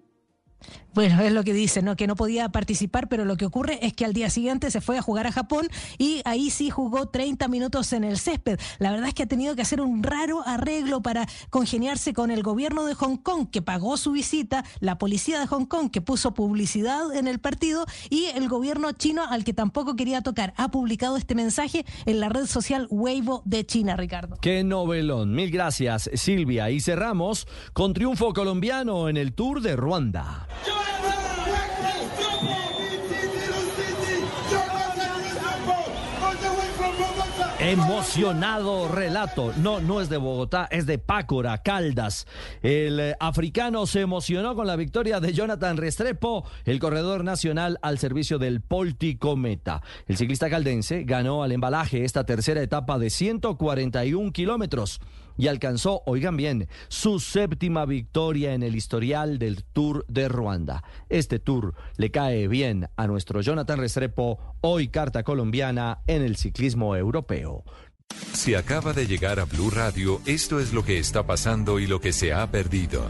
Bueno, 0.93 1.21
es 1.21 1.31
lo 1.31 1.43
que 1.43 1.53
dice, 1.53 1.81
¿no? 1.81 1.95
Que 1.95 2.05
no 2.05 2.15
podía 2.15 2.49
participar, 2.49 3.07
pero 3.07 3.25
lo 3.25 3.35
que 3.35 3.45
ocurre 3.45 3.79
es 3.81 3.93
que 3.93 4.05
al 4.05 4.13
día 4.13 4.29
siguiente 4.29 4.69
se 4.69 4.79
fue 4.79 4.97
a 4.97 5.01
jugar 5.01 5.25
a 5.25 5.31
Japón 5.31 5.67
y 5.97 6.21
ahí 6.23 6.51
sí 6.51 6.69
jugó 6.69 7.07
30 7.07 7.47
minutos 7.47 7.93
en 7.93 8.03
el 8.03 8.19
césped. 8.19 8.59
La 8.77 8.91
verdad 8.91 9.07
es 9.07 9.15
que 9.15 9.23
ha 9.23 9.27
tenido 9.27 9.55
que 9.55 9.63
hacer 9.63 9.81
un 9.81 10.03
raro 10.03 10.43
arreglo 10.45 11.01
para 11.01 11.27
congeniarse 11.49 12.13
con 12.13 12.29
el 12.29 12.43
gobierno 12.43 12.85
de 12.85 12.93
Hong 12.93 13.17
Kong, 13.17 13.47
que 13.49 13.63
pagó 13.63 13.97
su 13.97 14.11
visita, 14.11 14.65
la 14.81 14.99
policía 14.99 15.39
de 15.39 15.47
Hong 15.47 15.65
Kong, 15.65 15.89
que 15.89 16.01
puso 16.01 16.35
publicidad 16.35 17.15
en 17.15 17.27
el 17.27 17.39
partido, 17.39 17.85
y 18.11 18.25
el 18.25 18.47
gobierno 18.47 18.91
chino, 18.91 19.23
al 19.27 19.43
que 19.43 19.53
tampoco 19.53 19.95
quería 19.95 20.21
tocar. 20.21 20.53
Ha 20.57 20.69
publicado 20.69 21.17
este 21.17 21.33
mensaje 21.33 21.85
en 22.05 22.19
la 22.19 22.29
red 22.29 22.45
social 22.45 22.87
Weibo 22.91 23.41
de 23.45 23.65
China, 23.65 23.95
Ricardo. 23.95 24.37
Qué 24.41 24.63
novelón. 24.63 25.33
Mil 25.33 25.49
gracias, 25.49 26.09
Silvia. 26.13 26.69
Y 26.69 26.79
cerramos 26.81 27.47
con 27.73 27.93
triunfo 27.93 28.33
colombiano 28.33 29.09
en 29.09 29.17
el 29.17 29.33
Tour 29.33 29.61
de 29.61 29.75
Ruanda. 29.75 30.47
Emocionado 37.73 38.89
relato. 38.89 39.53
No, 39.57 39.79
no 39.79 40.01
es 40.01 40.09
de 40.09 40.17
Bogotá, 40.17 40.67
es 40.69 40.85
de 40.85 40.99
Pácora, 40.99 41.59
Caldas. 41.59 42.27
El 42.61 42.99
eh, 42.99 43.15
africano 43.21 43.87
se 43.87 44.01
emocionó 44.01 44.53
con 44.53 44.67
la 44.67 44.75
victoria 44.75 45.21
de 45.21 45.31
Jonathan 45.31 45.77
Restrepo, 45.77 46.45
el 46.65 46.79
corredor 46.79 47.23
nacional 47.23 47.79
al 47.81 47.99
servicio 47.99 48.37
del 48.37 48.59
Polticometa. 48.59 49.81
El 50.07 50.17
ciclista 50.17 50.49
caldense 50.49 51.03
ganó 51.03 51.41
al 51.41 51.53
embalaje 51.53 52.03
esta 52.03 52.25
tercera 52.25 52.61
etapa 52.61 52.99
de 52.99 53.09
141 53.09 54.33
kilómetros 54.33 54.99
y 55.37 55.47
alcanzó, 55.47 56.03
oigan 56.05 56.37
bien, 56.37 56.67
su 56.87 57.19
séptima 57.19 57.85
victoria 57.85 58.53
en 58.53 58.63
el 58.63 58.75
historial 58.75 59.39
del 59.39 59.63
Tour 59.63 60.05
de 60.07 60.27
Ruanda. 60.27 60.83
Este 61.09 61.39
tour 61.39 61.75
le 61.97 62.11
cae 62.11 62.47
bien 62.47 62.87
a 62.95 63.07
nuestro 63.07 63.41
Jonathan 63.41 63.79
Restrepo, 63.79 64.39
hoy 64.61 64.87
carta 64.87 65.23
colombiana 65.23 65.99
en 66.07 66.21
el 66.21 66.35
ciclismo 66.35 66.95
europeo. 66.95 67.63
Si 68.33 68.55
acaba 68.55 68.93
de 68.93 69.07
llegar 69.07 69.39
a 69.39 69.45
Blue 69.45 69.69
Radio, 69.69 70.21
esto 70.25 70.59
es 70.59 70.73
lo 70.73 70.83
que 70.83 70.99
está 70.99 71.25
pasando 71.25 71.79
y 71.79 71.87
lo 71.87 71.99
que 71.99 72.13
se 72.13 72.33
ha 72.33 72.49
perdido. 72.51 73.07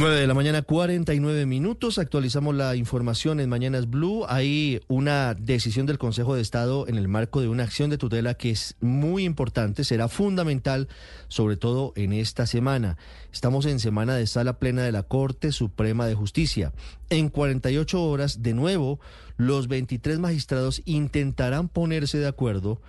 9 0.00 0.18
de 0.18 0.26
la 0.26 0.32
mañana, 0.32 0.62
49 0.62 1.44
minutos. 1.44 1.98
Actualizamos 1.98 2.54
la 2.54 2.74
información 2.74 3.38
en 3.38 3.50
Mañanas 3.50 3.90
Blue. 3.90 4.24
Hay 4.30 4.80
una 4.88 5.34
decisión 5.34 5.84
del 5.84 5.98
Consejo 5.98 6.34
de 6.34 6.40
Estado 6.40 6.88
en 6.88 6.96
el 6.96 7.06
marco 7.06 7.42
de 7.42 7.48
una 7.48 7.64
acción 7.64 7.90
de 7.90 7.98
tutela 7.98 8.32
que 8.32 8.48
es 8.48 8.76
muy 8.80 9.24
importante, 9.24 9.84
será 9.84 10.08
fundamental, 10.08 10.88
sobre 11.28 11.58
todo 11.58 11.92
en 11.96 12.14
esta 12.14 12.46
semana. 12.46 12.96
Estamos 13.30 13.66
en 13.66 13.78
semana 13.78 14.14
de 14.14 14.26
sala 14.26 14.58
plena 14.58 14.84
de 14.84 14.92
la 14.92 15.02
Corte 15.02 15.52
Suprema 15.52 16.06
de 16.06 16.14
Justicia. 16.14 16.72
En 17.10 17.28
48 17.28 18.02
horas, 18.02 18.42
de 18.42 18.54
nuevo, 18.54 19.00
los 19.36 19.68
23 19.68 20.18
magistrados 20.18 20.80
intentarán 20.86 21.68
ponerse 21.68 22.16
de 22.16 22.26
acuerdo 22.26 22.80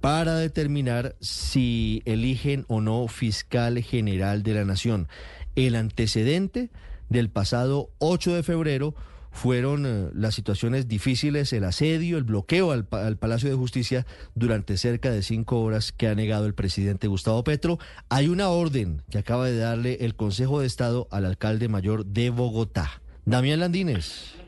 para 0.00 0.36
determinar 0.36 1.14
si 1.20 2.02
eligen 2.06 2.64
o 2.68 2.80
no 2.80 3.06
fiscal 3.08 3.82
general 3.82 4.42
de 4.42 4.54
la 4.54 4.64
nación. 4.64 5.08
El 5.56 5.74
antecedente 5.74 6.70
del 7.08 7.30
pasado 7.30 7.90
8 7.98 8.34
de 8.34 8.42
febrero 8.42 8.94
fueron 9.32 9.86
eh, 9.86 10.10
las 10.12 10.34
situaciones 10.34 10.88
difíciles, 10.88 11.52
el 11.52 11.64
asedio, 11.64 12.18
el 12.18 12.24
bloqueo 12.24 12.72
al, 12.72 12.86
al 12.90 13.16
Palacio 13.16 13.48
de 13.48 13.56
Justicia 13.56 14.06
durante 14.34 14.76
cerca 14.76 15.10
de 15.10 15.22
cinco 15.22 15.60
horas 15.60 15.92
que 15.92 16.08
ha 16.08 16.14
negado 16.14 16.46
el 16.46 16.54
presidente 16.54 17.06
Gustavo 17.06 17.44
Petro. 17.44 17.78
Hay 18.08 18.28
una 18.28 18.48
orden 18.48 19.02
que 19.10 19.18
acaba 19.18 19.46
de 19.46 19.56
darle 19.56 19.98
el 20.00 20.14
Consejo 20.14 20.60
de 20.60 20.66
Estado 20.66 21.06
al 21.10 21.26
alcalde 21.26 21.68
mayor 21.68 22.06
de 22.06 22.30
Bogotá. 22.30 23.02
Damián 23.24 23.60
Landines. 23.60 24.39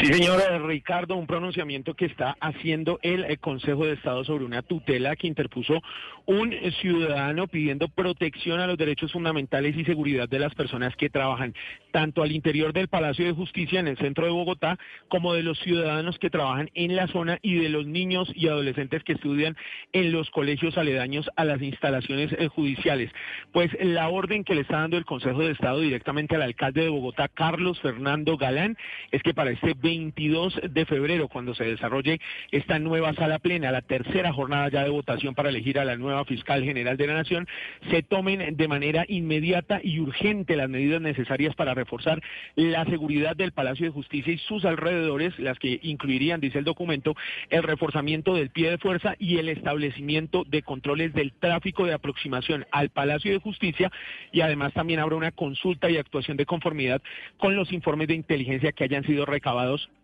Sí, 0.00 0.06
señor 0.06 0.40
eh, 0.40 0.58
Ricardo, 0.58 1.14
un 1.14 1.26
pronunciamiento 1.28 1.94
que 1.94 2.06
está 2.06 2.36
haciendo 2.40 2.98
el 3.02 3.24
eh, 3.24 3.36
Consejo 3.36 3.86
de 3.86 3.92
Estado 3.92 4.24
sobre 4.24 4.44
una 4.44 4.62
tutela 4.62 5.14
que 5.14 5.28
interpuso 5.28 5.80
un 6.26 6.52
ciudadano 6.80 7.46
pidiendo 7.46 7.86
protección 7.88 8.58
a 8.58 8.66
los 8.66 8.76
derechos 8.76 9.12
fundamentales 9.12 9.76
y 9.76 9.84
seguridad 9.84 10.28
de 10.28 10.38
las 10.40 10.54
personas 10.54 10.96
que 10.96 11.10
trabajan 11.10 11.54
tanto 11.92 12.22
al 12.22 12.32
interior 12.32 12.72
del 12.72 12.88
Palacio 12.88 13.24
de 13.24 13.32
Justicia 13.32 13.78
en 13.78 13.86
el 13.86 13.96
centro 13.96 14.24
de 14.24 14.32
Bogotá 14.32 14.78
como 15.08 15.32
de 15.34 15.42
los 15.42 15.58
ciudadanos 15.60 16.18
que 16.18 16.30
trabajan 16.30 16.70
en 16.74 16.96
la 16.96 17.06
zona 17.08 17.38
y 17.40 17.54
de 17.54 17.68
los 17.68 17.86
niños 17.86 18.32
y 18.34 18.48
adolescentes 18.48 19.04
que 19.04 19.12
estudian 19.12 19.56
en 19.92 20.10
los 20.10 20.28
colegios 20.30 20.76
aledaños 20.76 21.30
a 21.36 21.44
las 21.44 21.62
instalaciones 21.62 22.32
eh, 22.32 22.48
judiciales. 22.48 23.12
Pues 23.52 23.70
la 23.80 24.08
orden 24.08 24.42
que 24.44 24.54
le 24.54 24.62
está 24.62 24.78
dando 24.78 24.96
el 24.96 25.04
Consejo 25.04 25.40
de 25.40 25.52
Estado 25.52 25.78
directamente 25.78 26.34
al 26.34 26.42
alcalde 26.42 26.82
de 26.82 26.88
Bogotá, 26.88 27.28
Carlos 27.28 27.78
Fernando 27.80 28.36
Galán, 28.36 28.76
es 29.12 29.22
que 29.22 29.34
para 29.34 29.50
este 29.50 29.74
22 29.84 30.62
de 30.70 30.86
febrero, 30.86 31.28
cuando 31.28 31.54
se 31.54 31.64
desarrolle 31.64 32.18
esta 32.50 32.78
nueva 32.78 33.12
sala 33.12 33.38
plena, 33.38 33.70
la 33.70 33.82
tercera 33.82 34.32
jornada 34.32 34.70
ya 34.70 34.82
de 34.82 34.88
votación 34.88 35.34
para 35.34 35.50
elegir 35.50 35.78
a 35.78 35.84
la 35.84 35.96
nueva 35.96 36.24
fiscal 36.24 36.64
general 36.64 36.96
de 36.96 37.06
la 37.06 37.12
Nación, 37.12 37.46
se 37.90 38.02
tomen 38.02 38.56
de 38.56 38.68
manera 38.68 39.04
inmediata 39.08 39.80
y 39.84 40.00
urgente 40.00 40.56
las 40.56 40.70
medidas 40.70 41.02
necesarias 41.02 41.54
para 41.54 41.74
reforzar 41.74 42.22
la 42.56 42.86
seguridad 42.86 43.36
del 43.36 43.52
Palacio 43.52 43.84
de 43.84 43.92
Justicia 43.92 44.32
y 44.32 44.38
sus 44.38 44.64
alrededores, 44.64 45.38
las 45.38 45.58
que 45.58 45.78
incluirían, 45.82 46.40
dice 46.40 46.60
el 46.60 46.64
documento, 46.64 47.14
el 47.50 47.62
reforzamiento 47.62 48.34
del 48.34 48.48
pie 48.48 48.70
de 48.70 48.78
fuerza 48.78 49.16
y 49.18 49.36
el 49.36 49.50
establecimiento 49.50 50.44
de 50.44 50.62
controles 50.62 51.12
del 51.12 51.34
tráfico 51.34 51.84
de 51.84 51.92
aproximación 51.92 52.64
al 52.70 52.88
Palacio 52.88 53.32
de 53.32 53.38
Justicia. 53.38 53.92
Y 54.32 54.40
además 54.40 54.72
también 54.72 55.00
habrá 55.00 55.16
una 55.16 55.32
consulta 55.32 55.90
y 55.90 55.98
actuación 55.98 56.38
de 56.38 56.46
conformidad 56.46 57.02
con 57.36 57.54
los 57.54 57.70
informes 57.70 58.08
de 58.08 58.14
inteligencia 58.14 58.72
que 58.72 58.84
hayan 58.84 59.04
sido 59.04 59.26
recabados 59.26 59.73
empleados 59.74 60.03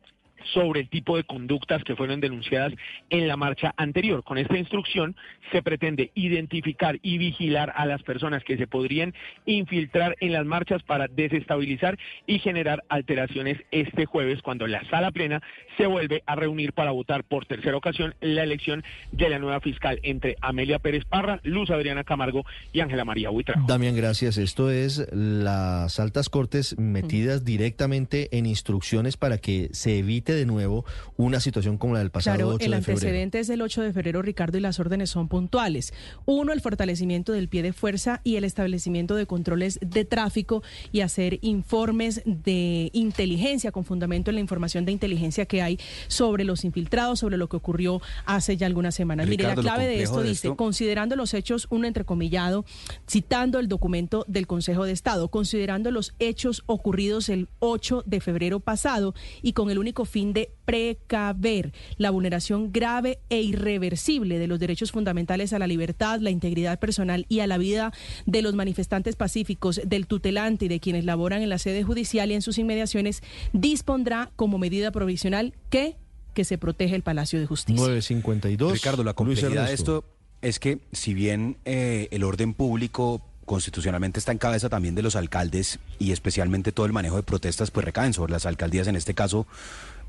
sobre 0.53 0.81
el 0.81 0.89
tipo 0.89 1.17
de 1.17 1.24
conductas 1.24 1.85
que 1.85 1.97
fueron 1.97 2.21
denunciadas 2.21 2.73
en 3.10 3.28
la 3.28 3.37
marcha 3.37 3.74
anterior. 3.76 4.24
Con 4.24 4.39
esta 4.39 4.58
instrucción 4.58 5.17
se 5.53 5.62
pretende 5.62 6.10
identificar 6.15 6.99
y 7.03 7.19
vigilar 7.19 7.73
a 7.76 7.87
las 7.87 8.03
personas 8.03 8.44
que 8.44 8.56
se 8.56 8.67
podrían 8.67 9.15
infiltrar 9.47 10.17
en 10.21 10.33
las 10.33 10.47
marchas 10.47 10.83
para 10.83 11.08
desestabilizar 11.08 11.99
y 12.26 12.39
generar 12.39 12.83
alteraciones 12.89 13.58
este 13.71 14.06
jueves 14.06 14.42
cuando 14.42 14.67
la 14.67 14.85
sala 14.89 15.10
plena 15.10 15.42
se 15.76 15.87
vuelve 15.87 16.23
a 16.26 16.35
reunir 16.35 16.73
para 16.73 16.90
votar 16.90 17.24
por 17.24 17.47
tercera 17.47 17.76
ocasión 17.76 18.15
la 18.21 18.42
elección 18.42 18.85
de 19.12 19.28
la 19.28 19.39
nueva 19.39 19.60
fiscal 19.60 19.99
entre 20.03 20.37
Amelia 20.40 20.78
Pérez 20.78 21.05
Parra, 21.05 21.40
Luz 21.42 21.71
Adriana 21.71 22.05
Camargo 22.05 22.44
y 22.73 22.81
Ángela 22.81 23.05
María 23.05 23.31
Huitra. 23.31 23.55
Damián, 23.67 23.97
gracias. 23.97 24.39
Esto 24.39 24.71
es 24.71 25.06
las 25.12 25.99
altas 26.01 26.28
cortes 26.28 26.78
metidas 26.78 27.44
directamente 27.44 28.28
en 28.37 28.47
instrucciones 28.47 29.17
para 29.17 29.39
que 29.39 29.69
se 29.73 29.99
evite 29.99 30.30
de 30.35 30.47
nuevo 30.47 30.85
una 31.17 31.41
situación 31.41 31.79
como 31.79 31.95
la 31.95 32.01
del 32.01 32.11
pasado 32.11 32.37
claro, 32.37 32.49
8 32.55 32.65
el 32.65 32.71
de 32.73 32.77
febrero. 32.79 32.93
antecedente 32.99 33.39
es 33.41 33.49
del 33.49 33.63
8 33.63 33.83
de 33.83 33.93
febrero, 33.93 34.23
Ricardo, 34.23 34.59
y 34.59 34.61
las 34.61 34.79
órdenes 34.81 35.11
son 35.11 35.29
puntuales. 35.29 35.93
Uno, 36.27 36.53
el 36.53 36.61
fortalecimiento 36.61 37.33
del 37.33 37.49
pie 37.49 37.63
de 37.63 37.73
fuerza 37.73 38.21
y 38.25 38.37
el 38.37 38.45
establecimiento 38.45 39.15
de 39.15 39.27
controles 39.27 39.79
de 39.83 40.05
tráfico 40.05 40.63
y 40.93 41.01
hacer 41.01 41.39
informes 41.43 42.23
de 42.25 42.91
inteligencia 42.93 43.73
con 43.73 43.85
fundamento 43.85 44.31
en 44.31 44.35
la 44.37 44.41
información 44.41 44.85
de 44.85 44.93
inteligencia 44.93 45.47
que 45.47 45.63
hay 45.63 45.79
sobre 46.09 46.45
los 46.45 46.65
infiltrados, 46.65 47.19
sobre 47.21 47.37
lo 47.37 47.49
que 47.49 47.57
ocurrió 47.57 48.01
hace 48.27 48.57
ya 48.57 48.67
algunas 48.67 48.95
semanas. 48.95 49.29
Ricardo, 49.29 49.63
Mire, 49.63 49.63
la 49.63 49.75
clave 49.75 49.87
de 49.89 50.03
esto 50.03 50.21
de 50.23 50.29
dice, 50.31 50.49
esto- 50.49 50.57
considerando 50.57 51.17
los 51.17 51.35
hechos, 51.35 51.67
uno 51.71 51.87
entrecomillado, 51.87 52.65
citando 53.09 53.59
el 53.59 53.69
documento 53.69 54.25
del 54.29 54.47
Consejo 54.47 54.85
de 54.85 54.93
Estado, 54.93 55.29
considerando 55.29 55.91
los 55.91 56.15
hechos 56.19 56.63
ocurridos 56.67 57.29
el 57.29 57.49
8 57.61 58.03
de 58.07 58.21
febrero 58.21 58.61
pasado 58.61 59.15
y 59.43 59.53
con 59.53 59.71
el 59.71 59.79
único 59.79 60.05
fin 60.05 60.19
de 60.33 60.51
precaver 60.65 61.72
la 61.97 62.10
vulneración 62.10 62.72
grave 62.72 63.19
e 63.28 63.40
irreversible 63.40 64.38
de 64.38 64.47
los 64.47 64.60
derechos 64.60 64.92
fundamentales 64.92 65.53
a 65.53 65.58
la 65.58 65.67
libertad, 65.67 66.20
la 66.20 66.31
integridad 66.31 66.78
personal 66.78 67.26
y 67.28 67.40
a 67.40 67.47
la 67.47 67.58
vida 67.58 67.92
de 68.26 68.42
los 68.42 68.54
manifestantes 68.54 69.17
pacíficos, 69.17 69.81
del 69.85 70.06
tutelante 70.06 70.67
y 70.67 70.69
de 70.69 70.81
quienes 70.81 71.04
laboran 71.04 71.42
en 71.42 71.49
la 71.49 71.58
sede 71.58 71.83
judicial 71.83 72.31
y 72.31 72.35
en 72.35 72.42
sus 72.42 72.58
inmediaciones, 72.58 73.22
dispondrá 73.53 74.31
como 74.36 74.58
medida 74.58 74.90
provisional 74.90 75.54
que 75.70 75.97
que 76.35 76.44
se 76.44 76.58
protege 76.58 76.94
el 76.94 77.03
Palacio 77.03 77.40
de 77.40 77.47
Justicia. 77.47 77.81
952. 77.81 78.72
Ricardo, 78.72 79.03
la 79.03 79.10
Luis 79.10 79.17
complejidad 79.17 79.67
de 79.67 79.74
esto 79.74 80.04
es 80.42 80.60
que 80.60 80.78
si 80.92 81.12
bien 81.12 81.56
eh, 81.65 82.06
el 82.12 82.22
orden 82.22 82.54
público 82.54 83.20
constitucionalmente 83.51 84.20
está 84.20 84.31
en 84.31 84.38
cabeza 84.38 84.69
también 84.69 84.94
de 84.94 85.03
los 85.03 85.17
alcaldes 85.17 85.81
y 85.99 86.12
especialmente 86.12 86.70
todo 86.70 86.86
el 86.86 86.92
manejo 86.92 87.17
de 87.17 87.24
protestas 87.24 87.72
pues 87.72 87.85
recaen 87.85 88.12
sobre 88.12 88.31
las 88.31 88.47
alcaldías, 88.47 88.86
en 88.86 88.94
este 88.94 89.12
caso 89.12 89.47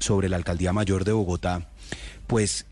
sobre 0.02 0.30
la 0.30 0.38
alcaldía 0.38 0.74
mayor 0.74 1.06
de 1.06 1.14
Bogotá, 1.14 1.68
pues 2.28 2.66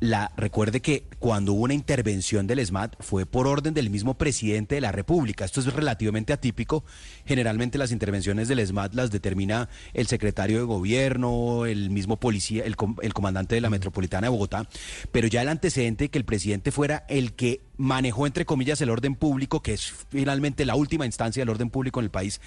la 0.00 0.32
recuerde 0.36 0.80
que 0.80 1.04
cuando 1.18 1.52
hubo 1.54 1.62
una 1.62 1.72
intervención 1.72 2.46
del 2.46 2.58
ESMAD 2.58 2.90
fue 3.00 3.24
por 3.24 3.46
orden 3.46 3.72
del 3.72 3.88
mismo 3.90 4.18
presidente 4.18 4.74
de 4.74 4.80
la 4.82 4.92
República. 4.92 5.44
Esto 5.44 5.60
es 5.60 5.72
relativamente 5.72 6.32
atípico. 6.32 6.84
Generalmente 7.24 7.78
las 7.78 7.92
intervenciones 7.92 8.48
del 8.48 8.58
ESMAD 8.58 8.92
las 8.92 9.10
determina 9.10 9.68
el 9.94 10.06
secretario 10.06 10.58
de 10.58 10.64
gobierno, 10.64 11.64
el 11.64 11.90
mismo 11.90 12.18
policía, 12.18 12.64
el, 12.64 12.76
com- 12.76 12.96
el 13.02 13.14
comandante 13.14 13.54
de 13.54 13.60
la 13.62 13.70
metropolitana 13.70 14.26
de 14.26 14.30
Bogotá. 14.30 14.68
Pero 15.10 15.26
ya 15.28 15.40
el 15.42 15.48
antecedente 15.48 16.04
de 16.04 16.08
que 16.10 16.18
el 16.18 16.24
presidente 16.24 16.70
fuera 16.70 17.06
el 17.08 17.32
que 17.32 17.62
manejó, 17.76 18.26
entre 18.26 18.44
comillas, 18.44 18.80
el 18.82 18.90
orden 18.90 19.14
público, 19.14 19.62
que 19.62 19.72
es 19.72 19.92
finalmente 20.10 20.66
la 20.66 20.74
última 20.74 21.06
instancia 21.06 21.40
del 21.40 21.48
orden 21.48 21.70
público 21.70 22.00
en 22.00 22.04
el 22.04 22.10
país, 22.10 22.40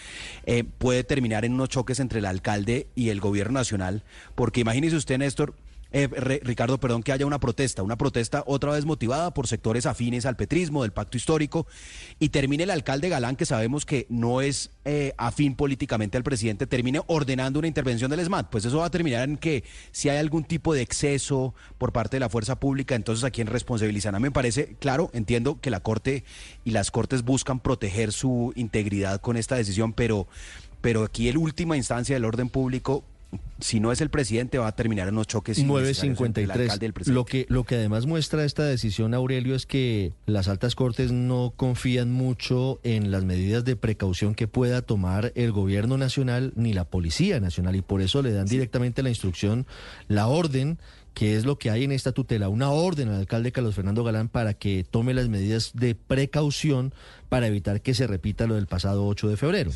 eh, 0.45 0.63
puede 0.63 1.03
terminar 1.03 1.43
en 1.43 1.53
unos 1.53 1.69
choques 1.69 1.99
entre 1.99 2.19
el 2.19 2.25
alcalde 2.25 2.87
y 2.93 3.09
el 3.09 3.19
gobierno 3.19 3.59
nacional. 3.59 4.03
Porque 4.35 4.59
imagínese 4.59 4.95
usted, 4.95 5.17
Néstor, 5.17 5.55
eh, 5.91 6.07
Re- 6.07 6.41
Ricardo, 6.43 6.79
perdón, 6.79 7.03
que 7.03 7.11
haya 7.11 7.25
una 7.25 7.39
protesta, 7.39 7.83
una 7.83 7.97
protesta 7.97 8.43
otra 8.45 8.71
vez 8.71 8.85
motivada 8.85 9.33
por 9.33 9.47
sectores 9.47 9.85
afines 9.85 10.25
al 10.25 10.35
petrismo, 10.35 10.83
del 10.83 10.91
pacto 10.91 11.17
histórico, 11.17 11.67
y 12.19 12.29
termine 12.29 12.63
el 12.63 12.71
alcalde 12.71 13.09
Galán, 13.09 13.35
que 13.35 13.45
sabemos 13.45 13.85
que 13.85 14.05
no 14.09 14.41
es 14.41 14.71
eh, 14.85 15.13
afín 15.17 15.55
políticamente 15.55 16.17
al 16.17 16.23
presidente, 16.23 16.67
termine 16.67 17.01
ordenando 17.07 17.59
una 17.59 17.67
intervención 17.67 18.09
del 18.11 18.19
ESMAD. 18.21 18.47
Pues 18.49 18.65
eso 18.65 18.77
va 18.77 18.85
a 18.85 18.91
terminar 18.91 19.27
en 19.27 19.37
que 19.37 19.63
si 19.91 20.09
hay 20.09 20.17
algún 20.17 20.43
tipo 20.43 20.73
de 20.73 20.81
exceso 20.81 21.53
por 21.77 21.91
parte 21.91 22.17
de 22.17 22.21
la 22.21 22.29
fuerza 22.29 22.59
pública, 22.59 22.95
entonces 22.95 23.23
a 23.23 23.31
quién 23.31 23.47
responsabilizan. 23.47 24.21
Me 24.21 24.31
parece, 24.31 24.75
claro, 24.79 25.09
entiendo 25.13 25.59
que 25.59 25.69
la 25.69 25.79
Corte 25.79 26.23
y 26.63 26.71
las 26.71 26.91
Cortes 26.91 27.23
buscan 27.23 27.59
proteger 27.59 28.11
su 28.11 28.53
integridad 28.55 29.21
con 29.21 29.37
esta 29.37 29.55
decisión, 29.55 29.93
pero, 29.93 30.27
pero 30.81 31.03
aquí 31.03 31.27
el 31.27 31.37
última 31.37 31.77
instancia 31.77 32.15
del 32.15 32.25
orden 32.25 32.49
público 32.49 33.03
si 33.59 33.79
no 33.79 33.91
es 33.91 34.01
el 34.01 34.09
presidente, 34.09 34.57
va 34.57 34.67
a 34.67 34.75
terminar 34.75 35.07
en 35.07 35.15
unos 35.15 35.27
choques 35.27 35.57
innecesarios 35.57 36.03
entre 36.03 36.43
el 36.43 36.49
953. 36.49 36.69
alcalde 36.69 36.85
y 36.85 36.87
el 36.87 36.93
presidente. 36.93 37.15
Lo 37.15 37.25
que, 37.25 37.45
lo 37.49 37.63
que 37.63 37.75
además 37.75 38.05
muestra 38.05 38.45
esta 38.45 38.63
decisión, 38.63 39.13
Aurelio, 39.13 39.55
es 39.55 39.65
que 39.65 40.13
las 40.25 40.47
altas 40.47 40.75
cortes 40.75 41.11
no 41.11 41.53
confían 41.55 42.11
mucho 42.11 42.79
en 42.83 43.11
las 43.11 43.23
medidas 43.23 43.65
de 43.65 43.75
precaución 43.75 44.35
que 44.35 44.47
pueda 44.47 44.81
tomar 44.81 45.31
el 45.35 45.51
gobierno 45.51 45.97
nacional 45.97 46.53
ni 46.55 46.73
la 46.73 46.85
policía 46.85 47.39
nacional 47.39 47.75
y 47.75 47.81
por 47.81 48.01
eso 48.01 48.21
le 48.21 48.31
dan 48.31 48.45
directamente 48.45 49.01
la 49.01 49.09
instrucción, 49.09 49.65
la 50.07 50.27
orden 50.27 50.77
que 51.13 51.35
es 51.35 51.45
lo 51.45 51.57
que 51.57 51.71
hay 51.71 51.83
en 51.83 51.91
esta 51.91 52.11
tutela, 52.11 52.47
una 52.47 52.69
orden 52.69 53.09
al 53.09 53.15
alcalde 53.15 53.51
Carlos 53.51 53.73
Fernando 53.73 54.03
Galán 54.03 54.29
para 54.29 54.53
que 54.53 54.83
tome 54.83 55.15
las 55.15 55.29
medidas 55.29 55.71
de 55.73 55.95
precaución 55.95 56.93
para 57.27 57.47
evitar 57.47 57.81
que 57.81 57.95
se 57.95 58.05
repita 58.05 58.45
lo 58.45 58.53
del 58.53 58.67
pasado 58.67 59.07
8 59.07 59.29
de 59.29 59.35
febrero. 59.35 59.71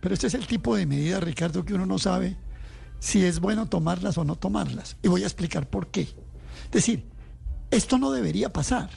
Pero 0.00 0.14
este 0.14 0.28
es 0.28 0.34
el 0.34 0.46
tipo 0.46 0.76
de 0.76 0.86
medida, 0.86 1.18
Ricardo, 1.18 1.64
que 1.64 1.74
uno 1.74 1.86
no 1.86 1.98
sabe 1.98 2.36
si 3.00 3.24
es 3.24 3.40
bueno 3.40 3.66
tomarlas 3.66 4.16
o 4.18 4.24
no 4.24 4.36
tomarlas. 4.36 4.96
Y 5.02 5.08
voy 5.08 5.24
a 5.24 5.26
explicar 5.26 5.68
por 5.68 5.88
qué. 5.88 6.02
Es 6.02 6.70
decir, 6.70 7.04
esto 7.72 7.98
no 7.98 8.12
debería 8.12 8.52
pasar. 8.52 8.90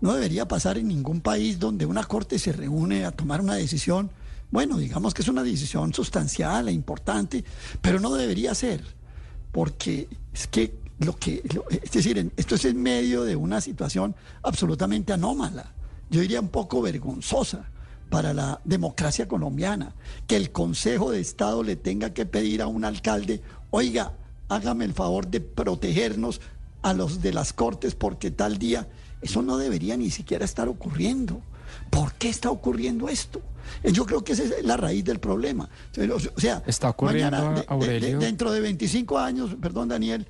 No 0.00 0.14
debería 0.14 0.48
pasar 0.48 0.78
en 0.78 0.88
ningún 0.88 1.20
país 1.20 1.58
donde 1.58 1.84
una 1.86 2.04
corte 2.04 2.38
se 2.38 2.52
reúne 2.52 3.04
a 3.04 3.10
tomar 3.10 3.40
una 3.42 3.54
decisión. 3.54 4.10
Bueno, 4.50 4.76
digamos 4.78 5.12
que 5.14 5.22
es 5.22 5.28
una 5.28 5.42
decisión 5.42 5.92
sustancial 5.92 6.68
e 6.68 6.72
importante, 6.72 7.44
pero 7.82 8.00
no 8.00 8.14
debería 8.14 8.54
ser. 8.54 8.82
Porque 9.52 10.08
es 10.32 10.46
que 10.46 10.78
lo 10.98 11.16
que, 11.16 11.42
lo- 11.54 11.64
es 11.70 11.90
decir, 11.90 12.32
esto 12.36 12.54
es 12.54 12.64
en 12.64 12.80
medio 12.82 13.24
de 13.24 13.36
una 13.36 13.60
situación 13.60 14.14
absolutamente 14.42 15.12
anómala. 15.12 15.72
Yo 16.10 16.20
diría 16.20 16.40
un 16.40 16.48
poco 16.48 16.82
vergonzosa 16.82 17.68
para 18.14 18.32
la 18.32 18.60
democracia 18.64 19.26
colombiana, 19.26 19.92
que 20.28 20.36
el 20.36 20.52
Consejo 20.52 21.10
de 21.10 21.18
Estado 21.18 21.64
le 21.64 21.74
tenga 21.74 22.14
que 22.14 22.26
pedir 22.26 22.62
a 22.62 22.68
un 22.68 22.84
alcalde, 22.84 23.42
oiga, 23.70 24.12
hágame 24.48 24.84
el 24.84 24.92
favor 24.92 25.26
de 25.26 25.40
protegernos 25.40 26.40
a 26.82 26.92
los 26.94 27.20
de 27.22 27.32
las 27.32 27.52
cortes 27.52 27.96
porque 27.96 28.30
tal 28.30 28.56
día, 28.58 28.86
eso 29.20 29.42
no 29.42 29.56
debería 29.56 29.96
ni 29.96 30.10
siquiera 30.12 30.44
estar 30.44 30.68
ocurriendo. 30.68 31.40
¿Por 31.90 32.12
qué 32.12 32.28
está 32.28 32.50
ocurriendo 32.50 33.08
esto? 33.08 33.40
Eh, 33.82 33.90
Yo 33.90 34.06
creo 34.06 34.22
que 34.22 34.34
esa 34.34 34.44
es 34.44 34.64
la 34.64 34.76
raíz 34.76 35.04
del 35.04 35.18
problema. 35.18 35.68
O 36.36 36.40
sea, 36.40 36.62
Está 36.66 36.90
ocurriendo, 36.90 37.30
mañana, 37.36 37.64
de- 37.80 38.00
de- 38.00 38.16
dentro 38.18 38.52
de 38.52 38.60
25 38.60 39.18
años, 39.18 39.56
perdón 39.60 39.88
Daniel, 39.88 40.28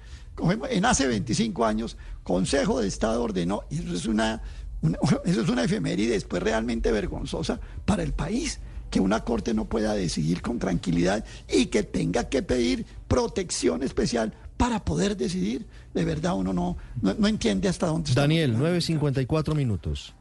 en 0.71 0.85
hace 0.87 1.07
25 1.07 1.67
años, 1.67 1.99
Consejo 2.23 2.81
de 2.81 2.89
Estado 2.89 3.23
ordenó, 3.23 3.65
y 3.69 3.81
eso 3.85 3.95
es 3.95 4.07
una, 4.07 4.41
una- 4.85 4.99
eso 5.25 5.43
es 5.43 5.49
una 5.49 5.65
efeméride 5.65 6.13
después 6.13 6.43
realmente 6.43 6.93
vergonzosa 6.93 7.59
para 7.85 8.03
el 8.03 8.13
país, 8.13 8.61
que 8.91 9.01
una 9.01 9.25
corte 9.25 9.55
no 9.55 9.65
pueda 9.65 9.95
decidir 9.95 10.41
con 10.41 10.59
tranquilidad 10.59 11.25
y 11.53 11.67
que 11.67 11.83
tenga 11.83 12.29
que 12.29 12.43
pedir 12.43 12.87
protección 13.09 13.83
especial 13.83 14.33
para 14.57 14.85
poder 14.85 15.17
decidir. 15.17 15.67
De 15.95 16.05
verdad 16.05 16.37
uno 16.37 16.53
no, 16.53 16.77
no, 17.03 17.15
no 17.15 17.27
entiende 17.27 17.69
hasta 17.69 17.87
dónde 17.87 18.11
está. 18.11 18.21
Daniel, 18.23 18.57
9.54 18.57 19.55
minutos. 19.57 20.15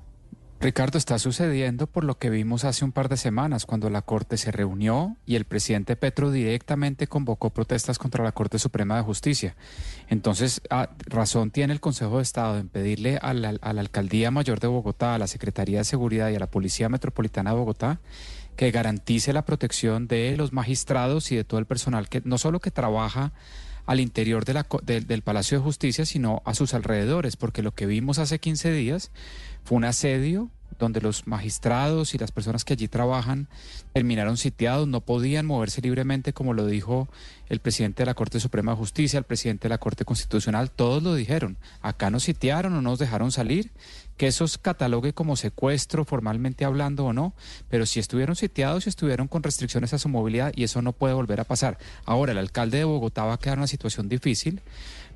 Ricardo, 0.64 0.98
está 0.98 1.20
sucediendo 1.20 1.88
por 1.88 2.06
lo 2.06 2.18
que 2.18 2.30
vimos 2.30 2.64
hace 2.64 2.86
un 2.86 2.94
par 2.94 3.10
de 3.10 3.18
semanas, 3.18 3.66
cuando 3.66 3.90
la 3.90 4.02
Corte 4.02 4.38
se 4.38 4.50
reunió 4.50 5.18
y 5.26 5.36
el 5.36 5.44
presidente 5.44 5.98
Petro 5.98 6.32
directamente 6.32 7.08
convocó 7.08 7.50
protestas 7.50 8.00
contra 8.00 8.24
la 8.24 8.32
Corte 8.32 8.58
Suprema 8.60 8.96
de 8.96 9.02
Justicia. 9.04 9.58
Entonces, 10.08 10.62
ah, 10.70 10.92
razón 11.06 11.52
tiene 11.52 11.74
el 11.74 11.82
Consejo 11.82 12.16
de 12.18 12.24
Estado 12.24 12.58
en 12.60 12.70
pedirle 12.70 13.18
a 13.22 13.34
la, 13.34 13.50
Alcaldía 13.62 14.32
Mayor 14.32 14.62
de 14.62 14.68
Bogotá, 14.68 15.16
a 15.16 15.20
la 15.20 15.28
Secretaría 15.28 15.80
de 15.80 15.84
Seguridad 15.84 16.30
y 16.30 16.36
a 16.36 16.40
la 16.40 16.48
Policía 16.50 16.88
Metropolitana 16.88 17.50
de 17.52 17.58
Bogotá 17.58 18.00
que 18.56 18.72
garantice 18.72 19.34
la 19.34 19.44
protección 19.44 20.08
de 20.08 20.38
los 20.38 20.54
magistrados 20.54 21.30
y 21.34 21.36
de 21.36 21.44
todo 21.44 21.60
el 21.60 21.66
personal 21.66 22.08
que 22.08 22.22
no 22.24 22.38
solo 22.38 22.62
que 22.62 22.72
trabaja 22.72 23.34
al 23.86 24.00
interior 24.00 24.46
de 24.46 24.54
la, 24.54 24.66
del- 24.84 25.08
del 25.08 25.24
Palacio 25.24 25.58
de 25.58 25.64
Justicia, 25.66 26.06
sino 26.06 26.42
a 26.46 26.54
sus 26.54 26.74
alrededores, 26.74 27.36
porque 27.36 27.62
lo 27.62 27.74
que 27.74 27.86
vimos 27.86 28.18
hace 28.18 28.40
15 28.40 28.72
días 28.72 29.12
fue 29.64 29.78
un 29.78 29.86
asedio 29.86 30.50
donde 30.80 31.02
los 31.02 31.28
magistrados 31.28 32.14
y 32.14 32.18
las 32.18 32.32
personas 32.32 32.66
que 32.66 32.74
allí 32.74 32.88
trabajan 32.88 33.48
terminaron 33.94 34.38
sitiados, 34.38 34.88
no 34.88 35.02
podían 35.02 35.46
moverse 35.46 35.82
libremente, 35.82 36.34
como 36.34 36.54
lo 36.54 36.66
dijo 36.66 37.08
el 37.48 37.60
presidente 37.60 38.02
de 38.02 38.08
la 38.08 38.16
Corte 38.16 38.40
Suprema 38.40 38.72
de 38.72 38.78
Justicia, 38.78 39.18
el 39.18 39.24
presidente 39.24 39.64
de 39.64 39.70
la 39.70 39.78
Corte 39.78 40.06
Constitucional, 40.06 40.72
todos 40.72 41.04
lo 41.04 41.14
dijeron. 41.14 41.58
Acá 41.82 42.10
nos 42.10 42.24
sitiaron 42.24 42.74
o 42.76 42.82
nos 42.82 43.00
dejaron 43.00 43.32
salir, 43.32 43.72
que 44.18 44.28
eso 44.28 44.46
catalogue 44.62 45.14
como 45.14 45.36
secuestro 45.36 46.06
formalmente 46.06 46.66
hablando 46.66 47.06
o 47.06 47.14
no, 47.14 47.34
pero 47.70 47.86
si 47.86 48.00
estuvieron 48.00 48.36
sitiados 48.36 48.86
y 48.86 48.90
estuvieron 48.90 49.28
con 49.28 49.44
restricciones 49.44 49.94
a 49.94 50.00
su 50.00 50.10
movilidad 50.10 50.52
y 50.56 50.64
eso 50.64 50.82
no 50.82 50.94
puede 50.94 51.14
volver 51.14 51.40
a 51.40 51.44
pasar. 51.44 51.78
Ahora, 52.06 52.32
el 52.32 52.38
alcalde 52.38 52.80
de 52.80 52.84
Bogotá 52.84 53.24
va 53.26 53.34
a 53.34 53.40
quedar 53.40 53.58
en 53.58 53.62
una 53.62 53.68
situación 53.68 54.10
difícil 54.10 54.62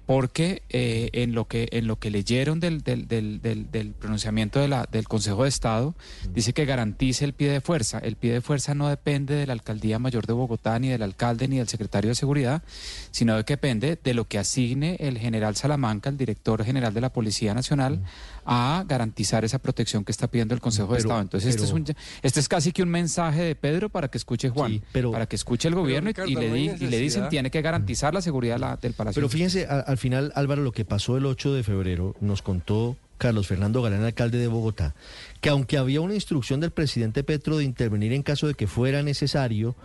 porque 0.08 0.64
eh, 0.70 1.10
en 1.12 1.36
lo 1.36 1.46
que 1.46 1.68
en 1.72 1.86
lo 1.86 2.00
que 2.00 2.10
leyeron 2.10 2.62
del, 2.62 2.82
del, 2.82 3.10
del, 3.10 3.42
del, 3.42 3.70
del 3.70 3.92
pronunciamiento 3.92 4.60
de 4.60 4.70
la, 4.70 4.88
del 4.90 5.06
Consejo 5.06 5.44
de 5.44 5.50
Estado 5.50 5.96
dice 6.34 6.54
que 6.54 6.66
garantice 6.66 7.26
el 7.26 7.34
pie 7.34 7.52
de 7.52 7.60
fuerza. 7.60 8.00
El 8.00 8.16
pie 8.16 8.32
de 8.32 8.42
fuerza 8.42 8.74
no 8.74 8.88
depende 8.88 9.36
de 9.36 9.46
la 9.46 9.54
Alcaldía 9.54 10.00
Mayor 10.00 10.26
de 10.26 10.32
Bogotá, 10.32 10.80
ni 10.80 10.88
del 10.88 11.04
alcalde, 11.04 11.50
ni 11.50 11.58
del 11.58 11.68
secretario 11.68 12.10
de 12.10 12.16
Seguridad, 12.16 12.64
sino 13.12 13.36
de 13.36 13.44
que 13.44 13.54
depende 13.54 14.00
de 14.02 14.14
lo 14.14 14.26
que 14.26 14.40
asigne 14.40 14.96
el 15.00 15.18
general 15.18 15.58
Salamanca, 15.58 16.10
el 16.10 16.18
director 16.18 16.64
general 16.64 16.94
de 16.94 17.02
la 17.02 17.12
Policía 17.12 17.54
Nacional, 17.54 18.00
a 18.50 18.86
garantizar 18.88 19.44
esa 19.44 19.60
protección 19.60 20.06
que 20.06 20.12
está 20.14 20.28
pidiendo 20.30 20.56
el 20.56 20.62
Consejo 20.62 20.88
de 20.94 20.98
Pero- 21.00 21.10
Estado. 21.10 21.22
Entonces, 21.22 21.50
este, 21.50 21.64
es 21.66 21.72
pero- 21.72 21.84
un, 21.84 21.96
este 22.24 22.40
es 22.40 22.48
casi 22.48 22.72
que 22.72 22.82
un 22.82 22.90
mensaje 22.90 23.42
de 23.42 23.56
Pedro 23.56 23.90
para 23.90 24.08
que 24.08 24.18
escuche 24.18 24.50
Juan, 24.50 24.82
para 25.12 25.26
que 25.28 25.36
escuche 25.36 25.68
el 25.68 25.76
gobierno 25.76 26.10
y- 26.10 26.14
Ricardo, 26.14 26.32
y, 26.32 26.36
le 26.36 26.52
di- 26.52 26.72
y 26.86 26.88
le 26.88 26.98
dicen 27.00 27.28
tiene 27.30 27.52
que 27.52 27.62
garantizar 27.62 28.14
la 28.14 28.22
seguridad 28.22 28.58
la- 28.58 28.78
del 28.78 28.94
Palacio. 28.94 29.20
Pero 29.20 29.30
fíjense, 29.30 29.66
al 29.68 29.98
final, 29.98 30.32
Álvaro, 30.36 30.62
lo 30.64 30.72
que 30.72 30.86
pasó 30.86 31.18
el 31.18 31.26
8 31.26 31.54
de 31.54 31.64
febrero, 31.64 32.16
nos 32.22 32.42
contó 32.42 32.96
Carlos 33.18 33.48
Fernando 33.48 33.82
Galán, 33.82 34.04
alcalde 34.04 34.38
de 34.38 34.48
Bogotá, 34.48 34.96
que 35.42 35.50
aunque 35.50 35.78
había 35.78 36.00
una 36.02 36.14
instrucción 36.14 36.60
del 36.62 36.72
presidente 36.72 37.24
Petro 37.24 37.58
de 37.58 37.66
intervenir 37.66 38.14
en 38.14 38.24
caso 38.24 38.48
de 38.48 38.54
que 38.54 38.68
fuera 38.68 39.04
necesario, 39.04 39.76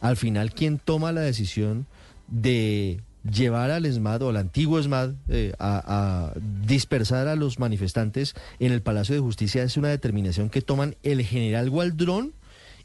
al 0.00 0.16
final 0.18 0.52
quien 0.52 0.78
toma 0.78 1.10
la 1.12 1.22
decisión 1.22 1.86
de 2.28 3.00
llevar 3.28 3.70
al 3.70 3.86
ESMAD 3.86 4.22
o 4.22 4.28
al 4.30 4.36
antiguo 4.36 4.78
ESMAD 4.78 5.14
eh, 5.28 5.52
a, 5.58 5.82
a 5.86 6.32
dispersar 6.66 7.28
a 7.28 7.36
los 7.36 7.58
manifestantes 7.58 8.34
en 8.58 8.72
el 8.72 8.82
Palacio 8.82 9.14
de 9.14 9.20
Justicia 9.20 9.62
es 9.62 9.76
una 9.76 9.88
determinación 9.88 10.50
que 10.50 10.62
toman 10.62 10.96
el 11.02 11.22
general 11.22 11.70
Gualdrón 11.70 12.34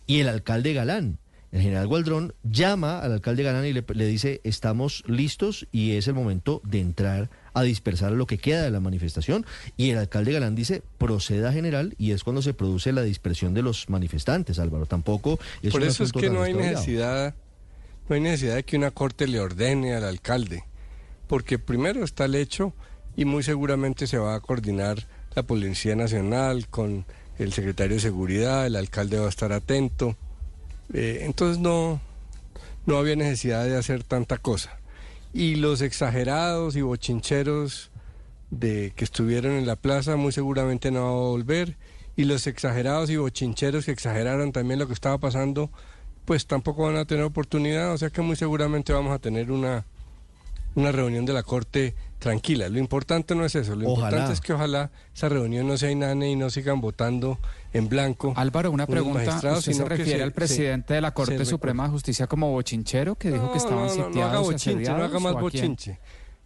y 0.07 0.19
el 0.19 0.29
alcalde 0.29 0.73
Galán. 0.73 1.19
El 1.51 1.61
general 1.61 1.87
Gualdrón 1.87 2.33
llama 2.43 2.99
al 2.99 3.11
alcalde 3.11 3.41
Galán 3.41 3.65
y 3.65 3.73
le, 3.73 3.83
le 3.93 4.05
dice, 4.05 4.39
estamos 4.43 5.03
listos 5.07 5.67
y 5.71 5.93
es 5.93 6.07
el 6.07 6.13
momento 6.13 6.61
de 6.63 6.79
entrar 6.79 7.29
a 7.53 7.63
dispersar 7.63 8.11
lo 8.11 8.27
que 8.27 8.37
queda 8.37 8.61
de 8.61 8.71
la 8.71 8.79
manifestación. 8.79 9.45
Y 9.75 9.89
el 9.89 9.97
alcalde 9.97 10.33
Galán 10.33 10.55
dice, 10.55 10.83
proceda 10.99 11.51
general 11.51 11.95
y 11.97 12.11
es 12.11 12.23
cuando 12.23 12.43
se 12.43 12.53
produce 12.53 12.91
la 12.91 13.01
dispersión 13.01 13.55
de 13.55 13.63
los 13.63 13.89
manifestantes, 13.89 14.59
Álvaro. 14.59 14.85
Tampoco 14.85 15.39
es 15.63 15.71
Por 15.71 15.83
eso 15.83 16.03
es 16.03 16.11
que 16.11 16.29
no 16.29 16.43
hay 16.43 16.53
necesidad, 16.53 17.33
no 18.09 18.15
hay 18.15 18.21
necesidad 18.21 18.55
de 18.55 18.63
que 18.63 18.75
una 18.75 18.91
corte 18.91 19.27
le 19.27 19.39
ordene 19.39 19.93
al 19.93 20.03
alcalde, 20.03 20.63
porque 21.27 21.59
primero 21.59 22.03
está 22.03 22.25
el 22.25 22.35
hecho 22.35 22.73
y 23.15 23.25
muy 23.25 23.43
seguramente 23.43 24.07
se 24.07 24.17
va 24.17 24.33
a 24.33 24.39
coordinar 24.39 25.07
la 25.35 25.43
Policía 25.43 25.95
Nacional 25.95 26.67
con 26.67 27.05
el 27.37 27.53
secretario 27.53 27.95
de 27.95 28.01
Seguridad, 28.01 28.65
el 28.65 28.75
alcalde 28.75 29.19
va 29.19 29.27
a 29.27 29.29
estar 29.29 29.53
atento. 29.53 30.17
Eh, 30.91 31.19
entonces 31.21 31.59
no, 31.59 32.01
no 32.87 32.97
había 32.97 33.15
necesidad 33.15 33.63
de 33.65 33.77
hacer 33.77 34.03
tanta 34.03 34.37
cosa. 34.37 34.79
Y 35.31 35.55
los 35.55 35.81
exagerados 35.81 36.75
y 36.75 36.81
bochincheros 36.81 37.91
de 38.49 38.91
que 38.95 39.03
estuvieron 39.03 39.53
en 39.53 39.67
la 39.67 39.75
plaza 39.75 40.15
muy 40.15 40.31
seguramente 40.31 40.89
no 40.89 41.03
va 41.03 41.09
a 41.09 41.29
volver. 41.29 41.77
Y 42.15 42.25
los 42.25 42.47
exagerados 42.47 43.09
y 43.11 43.17
bochincheros 43.17 43.85
que 43.85 43.91
exageraron 43.91 44.51
también 44.51 44.79
lo 44.79 44.87
que 44.87 44.93
estaba 44.93 45.19
pasando, 45.19 45.71
pues 46.25 46.45
tampoco 46.45 46.83
van 46.85 46.97
a 46.97 47.05
tener 47.05 47.23
oportunidad. 47.23 47.93
O 47.93 47.97
sea 47.97 48.09
que 48.09 48.21
muy 48.21 48.35
seguramente 48.35 48.93
vamos 48.93 49.13
a 49.13 49.19
tener 49.19 49.51
una, 49.51 49.85
una 50.75 50.91
reunión 50.91 51.25
de 51.25 51.33
la 51.33 51.43
Corte 51.43 51.95
tranquila. 52.19 52.67
Lo 52.69 52.79
importante 52.79 53.33
no 53.35 53.45
es 53.45 53.55
eso, 53.55 53.75
lo 53.75 53.89
Ojalá. 53.89 54.07
importante 54.09 54.33
es 54.33 54.41
que 54.41 54.51
ojalá 54.53 54.91
esa 55.15 55.29
reunión 55.29 55.65
no 55.67 55.77
sea 55.77 55.89
inane 55.89 56.29
y 56.31 56.35
no 56.35 56.49
sigan 56.49 56.81
votando 56.81 57.39
en 57.71 57.87
blanco. 57.87 58.33
Álvaro, 58.35 58.71
una 58.71 58.85
pregunta. 58.85 59.37
¿Usted 59.53 59.73
se 59.73 59.85
refiere 59.85 60.17
se- 60.17 60.23
al 60.23 60.33
presidente 60.33 60.93
de 60.95 61.01
la 61.01 61.09
se 61.09 61.13
Corte 61.13 61.45
Suprema 61.45 61.83
de 61.85 61.89
Justicia 61.91 62.27
como 62.27 62.51
bochinchero 62.51 63.15
que 63.15 63.31
dijo 63.31 63.45
No, 63.45 63.51
que 63.53 63.57
estaban 63.57 63.77
no, 63.77 63.83
no, 63.85 63.89
sitiados 63.89 64.15
no 64.15 64.23
haga 64.25 64.39
bochinche, 64.39 64.75
no 64.91 65.03
haga 65.03 65.19
más 65.19 65.33
bochinche. 65.33 65.99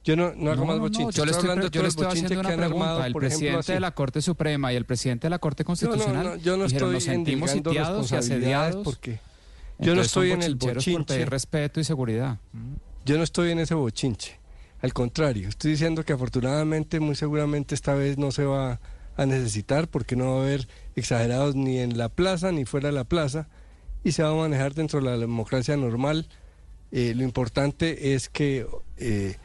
Yo 0.04 0.16
no, 0.18 0.34
no 0.36 0.52
haga 0.52 0.60
No, 0.62 0.66
más 0.68 0.76
no, 0.76 0.82
no, 0.84 0.90
bochinche. 0.90 1.18
yo 1.18 1.26
le 1.26 1.32
estoy, 1.32 1.50
hablando 1.50 1.72
yo 1.72 1.82
le 1.82 1.88
estoy 1.88 2.06
haciendo 2.08 2.34
una 2.40 2.50
que 2.50 2.54
han 2.54 2.60
pregunta. 2.60 2.86
armado, 2.86 3.06
el 3.06 3.14
por 3.14 3.24
ejemplo, 3.24 3.48
presidente 3.48 3.74
de 3.74 3.80
la 3.80 3.92
Corte 3.92 4.22
Suprema 4.22 4.74
y 4.74 4.76
el 4.76 4.86
presidente 4.86 5.26
de 5.26 5.30
la 5.32 5.40
Corte 5.40 5.64
Constitucional 5.64 6.24
no, 6.24 6.36
yo 6.36 6.58
no 6.58 6.66
dijeron, 6.66 6.90
estoy 6.90 6.94
nos 6.94 7.04
sentimos 7.04 7.52
sitiados 7.52 8.12
y 8.12 8.16
asediados. 8.16 8.84
porque 8.84 9.20
yo 9.80 9.96
no 9.96 10.02
estoy 10.02 10.32
en 10.32 10.44
el 10.44 10.58
por 10.58 10.76
bochinche. 10.76 11.14
pedir 11.14 11.30
respeto 11.30 11.80
y 11.80 11.84
seguridad. 11.84 12.40
Yo 13.06 13.18
no 13.18 13.24
estoy 13.24 13.52
en 13.52 13.60
ese 13.60 13.74
bochinche. 13.74 14.40
Al 14.82 14.94
contrario, 14.94 15.48
estoy 15.48 15.72
diciendo 15.72 16.04
que 16.04 16.14
afortunadamente, 16.14 17.00
muy 17.00 17.16
seguramente 17.16 17.74
esta 17.76 17.94
vez 17.94 18.18
no 18.18 18.32
se 18.32 18.44
va 18.44 18.80
a 19.16 19.26
necesitar 19.26 19.88
porque 19.88 20.16
no 20.16 20.36
va 20.36 20.42
a 20.42 20.44
haber 20.44 20.68
exagerados 20.96 21.56
ni 21.56 21.80
en 21.80 21.98
la 21.98 22.10
plaza 22.10 22.52
ni 22.52 22.66
fuera 22.66 22.90
de 22.90 22.94
la 22.94 23.04
plaza 23.04 23.48
y 24.04 24.12
se 24.12 24.24
va 24.24 24.32
a 24.32 24.36
manejar 24.36 24.74
dentro 24.74 25.00
de 25.00 25.06
la 25.06 25.18
democracia 25.18 25.78
normal. 25.78 26.28
Eh, 26.92 27.14
lo 27.16 27.24
importante 27.24 28.14
es 28.14 28.30
que 28.30 28.68
eh, 28.98 29.38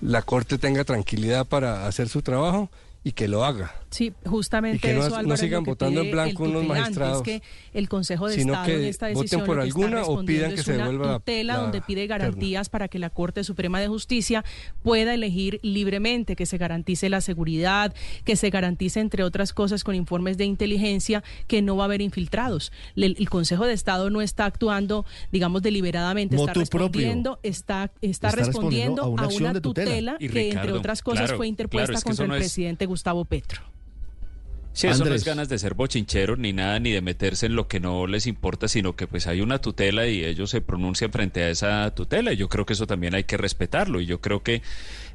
la 0.00 0.22
Corte 0.22 0.58
tenga 0.58 0.84
tranquilidad 0.84 1.46
para 1.46 1.86
hacer 1.86 2.08
su 2.08 2.22
trabajo 2.22 2.70
y 3.04 3.12
que 3.12 3.28
lo 3.28 3.44
haga. 3.44 3.74
Sí, 3.90 4.12
justamente 4.26 4.76
Y 4.76 4.80
que 4.80 4.92
no- 4.92 5.00
eso, 5.00 5.10
no 5.10 5.16
Álvaro, 5.16 5.36
sigan 5.38 5.64
que 5.64 5.70
votando 5.70 6.02
en 6.02 6.10
blanco 6.10 6.44
el 6.44 6.50
unos 6.50 6.66
magistrados, 6.66 7.16
Es 7.18 7.22
que 7.22 7.42
el 7.72 7.88
Consejo 7.88 8.28
de 8.28 8.34
sino 8.34 8.52
Estado 8.52 8.66
que 8.66 8.74
en 8.74 8.84
esta 8.84 9.06
voten 9.08 9.20
decisión 9.22 9.46
por 9.46 9.60
que 9.60 9.68
está 9.68 9.78
alguna 9.80 9.96
o 9.96 10.00
respondiendo 10.00 10.26
pidan 10.26 10.54
que 10.54 10.60
es 10.60 10.66
se 10.66 10.74
una 10.74 10.84
devuelva 10.84 11.06
la- 11.12 11.18
tutela 11.20 11.52
la 11.54 11.58
donde 11.60 11.80
pide 11.80 12.00
terna. 12.06 12.18
garantías 12.18 12.68
para 12.68 12.88
que 12.88 12.98
la 12.98 13.08
Corte 13.10 13.44
Suprema 13.44 13.80
de 13.80 13.88
Justicia 13.88 14.44
pueda 14.82 15.14
elegir 15.14 15.58
libremente, 15.62 16.36
que 16.36 16.44
se 16.44 16.58
garantice 16.58 17.08
la 17.08 17.20
seguridad, 17.22 17.94
que 18.24 18.36
se 18.36 18.50
garantice, 18.50 19.00
entre 19.00 19.22
otras 19.24 19.52
cosas, 19.54 19.84
con 19.84 19.94
informes 19.94 20.36
de 20.36 20.44
inteligencia, 20.44 21.24
que 21.46 21.62
no 21.62 21.76
va 21.76 21.84
a 21.84 21.86
haber 21.86 22.02
infiltrados. 22.02 22.72
El, 22.94 23.28
Consejo 23.30 23.64
de 23.66 23.72
Estado 23.72 24.10
no 24.10 24.20
está 24.20 24.44
actuando, 24.44 25.06
digamos, 25.32 25.62
deliberadamente, 25.62 26.36
está 26.36 26.48
Motu 26.48 26.60
propio. 26.68 26.78
respondiendo, 27.00 27.40
está, 27.42 27.90
está, 28.02 28.28
Está 28.28 28.30
respondiendo 28.32 29.02
respondiendo 29.02 29.02
a 29.02 29.06
a 29.06 29.08
una 29.08 29.50
una, 29.52 29.60
tutela. 29.60 29.62
tutela 29.62 30.16
Y 30.20 30.28
que, 30.28 30.50
entre 30.50 30.72
otras 30.72 31.02
cosas, 31.02 31.20
claro, 31.22 31.36
fue 31.38 31.46
interpuesta 31.48 31.86
claro, 31.86 31.98
es 31.98 32.04
que 32.04 32.08
contra 32.08 32.24
el 32.26 32.32
es- 32.32 32.38
presidente 32.38 32.86
Gustavo 32.86 33.24
Petro. 33.24 33.62
Sí, 34.72 34.86
eso 34.86 35.04
no 35.04 35.14
es 35.14 35.24
ganas 35.24 35.48
de 35.48 35.58
ser 35.58 35.74
bochincheros 35.74 36.38
ni 36.38 36.52
nada, 36.52 36.78
ni 36.78 36.92
de 36.92 37.00
meterse 37.00 37.46
en 37.46 37.56
lo 37.56 37.66
que 37.66 37.80
no 37.80 38.06
les 38.06 38.26
importa, 38.26 38.68
sino 38.68 38.94
que 38.94 39.08
pues 39.08 39.26
hay 39.26 39.40
una 39.40 39.60
tutela 39.60 40.06
y 40.06 40.24
ellos 40.24 40.50
se 40.50 40.60
pronuncian 40.60 41.10
frente 41.10 41.42
a 41.42 41.50
esa 41.50 41.92
tutela. 41.94 42.32
Y 42.32 42.36
yo 42.36 42.48
creo 42.48 42.64
que 42.64 42.74
eso 42.74 42.86
también 42.86 43.14
hay 43.14 43.24
que 43.24 43.36
respetarlo 43.36 44.00
y 44.00 44.06
yo 44.06 44.20
creo 44.20 44.42
que 44.42 44.62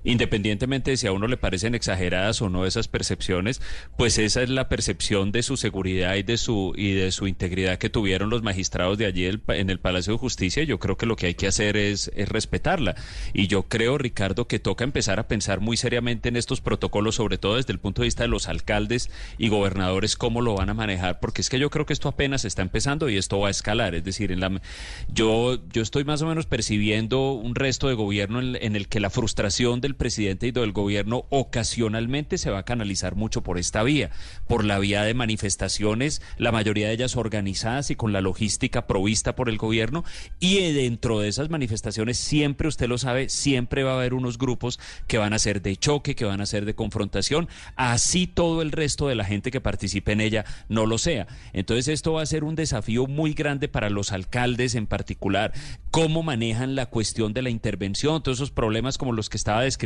independientemente 0.04 0.92
de 0.92 0.98
si 0.98 1.08
a 1.08 1.12
uno 1.12 1.28
le 1.28 1.38
parecen 1.38 1.76
exageradas 1.76 2.42
o 2.42 2.50
no 2.50 2.66
esas 2.66 2.88
percepciones, 2.88 3.62
pues 3.98 4.18
esa 4.18 4.42
es 4.42 4.50
la 4.50 4.70
percepción 4.70 5.32
de 5.32 5.44
su 5.44 5.58
seguridad 5.58 6.16
y 6.16 6.24
de 6.24 6.38
su 6.38 6.74
y 6.76 6.92
de 6.92 7.12
su 7.12 7.28
integridad 7.28 7.78
que 7.78 7.90
tuvieron 7.90 8.30
los 8.30 8.44
magistrados 8.44 8.98
de 8.98 9.06
allí 9.06 9.26
en 9.26 9.70
el 9.70 9.80
Palacio 9.80 10.14
de 10.14 10.20
Justicia. 10.20 10.64
Yo 10.64 10.80
creo 10.80 10.98
que 10.98 11.06
lo 11.06 11.16
que 11.16 11.28
hay 11.28 11.36
que 11.36 11.48
hacer 11.48 11.78
es, 11.78 12.12
es 12.16 12.30
respetarla. 12.30 12.96
Y 13.34 13.48
yo 13.48 13.64
creo 13.64 13.98
Ricardo 13.98 14.48
que 14.48 14.60
toca 14.60 14.84
empezar 14.84 15.20
a 15.20 15.28
pensar 15.28 15.60
muy 15.60 15.78
seriamente 15.78 16.30
en 16.30 16.36
estos 16.36 16.62
protocolos 16.62 17.16
sobre 17.16 17.38
todo 17.38 17.56
desde 17.56 17.74
el 17.74 17.80
punto 17.80 18.02
de 18.02 18.08
vista 18.08 18.24
de 18.24 18.30
los 18.30 18.48
alcaldes 18.48 19.10
y 19.38 19.50
gobernadores 19.50 20.16
cómo 20.16 20.42
lo 20.42 20.56
van 20.56 20.70
a 20.70 20.74
manejar 20.74 21.20
porque 21.20 21.42
es 21.42 21.50
que 21.50 21.60
yo 21.60 21.70
creo 21.70 21.86
que 21.86 21.94
esto 21.94 22.10
apenas 22.10 22.46
está 22.46 22.62
empezando 22.62 23.10
y 23.10 23.18
esto 23.18 23.40
va 23.40 23.48
a 23.48 23.52
escalar. 23.52 23.96
Es 23.96 24.04
decir 24.04 24.32
en 24.32 24.40
la 24.40 24.62
yo 25.12 25.60
yo 25.72 25.82
estoy 25.82 26.04
más 26.04 26.22
o 26.22 26.28
menos 26.28 26.46
percibiendo 26.46 27.32
un 27.32 27.56
resto 27.56 27.88
de 27.88 27.94
gobierno 27.96 28.40
en, 28.40 28.58
en 28.60 28.76
el 28.76 28.88
que 28.88 29.00
la 29.00 29.10
frustración 29.10 29.82
del 29.82 29.93
presidente 29.96 30.48
y 30.48 30.52
del 30.52 30.72
gobierno 30.72 31.26
ocasionalmente 31.30 32.38
se 32.38 32.50
va 32.50 32.60
a 32.60 32.66
canalizar 32.66 33.16
mucho 33.16 33.44
por 33.44 33.58
esta 33.58 33.84
vía 33.84 34.12
por 34.48 34.66
la 34.66 34.80
vía 34.80 35.04
de 35.04 35.14
manifestaciones 35.14 36.22
la 36.38 36.52
mayoría 36.52 36.88
de 36.88 36.94
ellas 36.94 37.16
organizadas 37.16 37.92
y 37.92 37.96
con 37.96 38.14
la 38.14 38.22
logística 38.22 38.88
provista 38.88 39.36
por 39.36 39.50
el 39.50 39.58
gobierno. 39.58 40.04
Y 40.40 40.72
dentro 40.74 41.20
de 41.20 41.28
esas 41.28 41.50
manifestaciones 41.50 42.18
siempre 42.18 42.68
usted 42.68 42.88
lo 42.88 42.98
sabe 42.98 43.30
siempre 43.30 43.84
va 43.84 43.92
a 43.92 43.96
haber 43.96 44.14
unos 44.14 44.38
grupos 44.38 44.80
que 45.08 45.18
van 45.18 45.34
a 45.34 45.40
ser 45.40 45.62
de 45.62 45.76
choque 45.76 46.16
que 46.16 46.26
van 46.26 46.42
a 46.42 46.46
ser 46.46 46.66
de 46.66 46.76
confrontación. 46.76 47.48
Así 47.76 48.28
todo 48.28 48.62
el 48.62 48.72
resto 48.72 49.08
de 49.08 49.16
la 49.16 49.26
gente 49.26 49.52
que 49.52 49.62
participe 49.62 50.12
en 50.12 50.22
ella 50.22 50.46
no 50.70 50.86
lo 50.86 50.98
sea. 50.98 51.28
Entonces 51.54 51.88
esto 51.88 52.14
va 52.14 52.22
a 52.22 52.28
ser 52.28 52.44
un 52.44 52.56
desafío 52.56 53.08
muy 53.08 53.34
grande 53.34 53.68
para 53.68 53.90
los 53.90 54.12
alcaldes 54.12 54.76
en 54.76 54.88
particular, 54.88 55.54
cómo 55.92 56.24
manejan 56.24 56.76
la 56.76 56.88
cuestión 56.88 57.34
de 57.34 57.42
la 57.42 57.50
intervención, 57.50 58.24
todos 58.24 58.38
esos 58.38 58.52
problemas 58.52 58.98
como 58.98 59.14
los 59.14 59.30
que 59.30 59.38
estaba 59.38 59.62
describiendo 59.62 59.83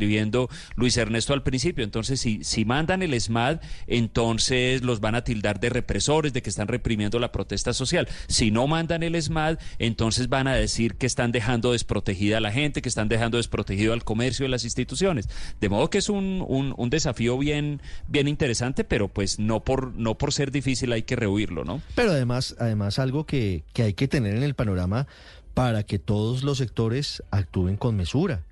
Luis 0.76 0.98
Ernesto 0.98 1.34
al 1.34 1.44
principio. 1.44 1.84
Entonces, 1.84 2.20
si, 2.20 2.44
si 2.44 2.66
mandan 2.66 3.02
el 3.02 3.20
SMAD, 3.20 3.60
entonces 3.88 4.84
los 4.84 5.00
van 5.00 5.16
a 5.16 5.24
tildar 5.24 5.60
de 5.60 5.70
represores, 5.70 6.34
de 6.34 6.42
que 6.42 6.50
están 6.50 6.68
reprimiendo 6.68 7.20
la 7.20 7.32
protesta 7.32 7.74
social. 7.74 8.08
Si 8.28 8.52
no 8.52 8.68
mandan 8.68 9.04
el 9.04 9.22
SMAD, 9.22 9.58
entonces 9.80 10.30
van 10.30 10.48
a 10.48 10.56
decir 10.56 10.96
que 10.96 11.06
están 11.06 11.32
dejando 11.32 11.72
desprotegida 11.72 12.38
a 12.38 12.42
la 12.42 12.52
gente, 12.52 12.82
que 12.82 12.90
están 12.90 13.08
dejando 13.08 13.38
desprotegido 13.38 13.94
al 13.94 14.04
comercio 14.04 14.46
y 14.46 14.50
las 14.50 14.64
instituciones. 14.64 15.30
De 15.60 15.70
modo 15.70 15.90
que 15.90 15.98
es 15.98 16.10
un, 16.10 16.44
un, 16.48 16.90
desafío 16.90 17.38
bien, 17.38 17.82
bien 18.08 18.28
interesante, 18.28 18.84
pero 18.84 19.08
pues 19.08 19.40
no 19.40 19.64
por, 19.64 19.94
no 19.94 20.18
por 20.18 20.34
ser 20.34 20.52
difícil 20.52 20.92
hay 20.94 21.04
que 21.04 21.16
rehuirlo, 21.16 21.66
¿no? 21.66 21.82
Pero 21.96 22.12
además, 22.12 22.56
además 22.60 23.00
algo 23.00 23.26
que, 23.26 23.64
que 23.74 23.84
hay 23.84 23.94
que 23.94 24.08
tener 24.08 24.36
en 24.36 24.44
el 24.44 24.54
panorama 24.54 25.08
para 25.54 25.84
que 25.84 26.00
todos 26.00 26.44
los 26.44 26.60
sectores 26.60 27.24
actúen 27.32 27.78
con 27.78 27.96
mesura. 27.96 28.44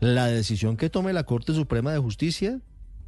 La 0.00 0.26
decisión 0.26 0.76
que 0.76 0.90
tome 0.90 1.12
la 1.12 1.24
Corte 1.24 1.54
Suprema 1.54 1.92
de 1.92 1.98
Justicia 1.98 2.60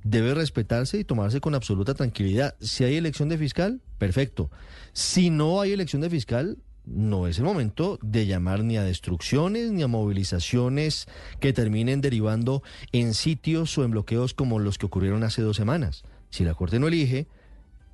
debe 0.05 0.35
respetarse 0.35 0.99
y 0.99 1.05
tomarse 1.05 1.41
con 1.41 1.55
absoluta 1.55 1.95
tranquilidad. 1.95 2.55
Si 2.61 2.85
hay 2.85 2.97
elección 2.97 3.29
de 3.29 3.37
fiscal, 3.37 3.83
perfecto. 3.99 4.51
Si 4.93 5.29
no 5.29 5.61
hay 5.61 5.73
elección 5.73 6.01
de 6.01 6.09
fiscal, 6.09 6.59
no 6.87 7.27
es 7.27 7.39
el 7.39 7.45
momento 7.45 7.99
de 8.01 8.27
llamar 8.27 8.65
ni 8.65 8.79
a 8.79 8.83
destrucciones 8.83 9.71
ni 9.71 9.83
a 9.83 9.89
movilizaciones 9.89 11.07
que 11.41 11.53
terminen 11.53 12.01
derivando 12.01 12.63
en 12.93 13.13
sitios 13.13 13.77
o 13.77 13.85
en 13.85 13.91
bloqueos 13.91 14.33
como 14.33 14.59
los 14.59 14.79
que 14.79 14.87
ocurrieron 14.87 15.25
hace 15.25 15.43
dos 15.43 15.57
semanas. 15.57 16.05
Si 16.31 16.45
la 16.45 16.55
Corte 16.55 16.79
no 16.79 16.89
elige, 16.89 17.27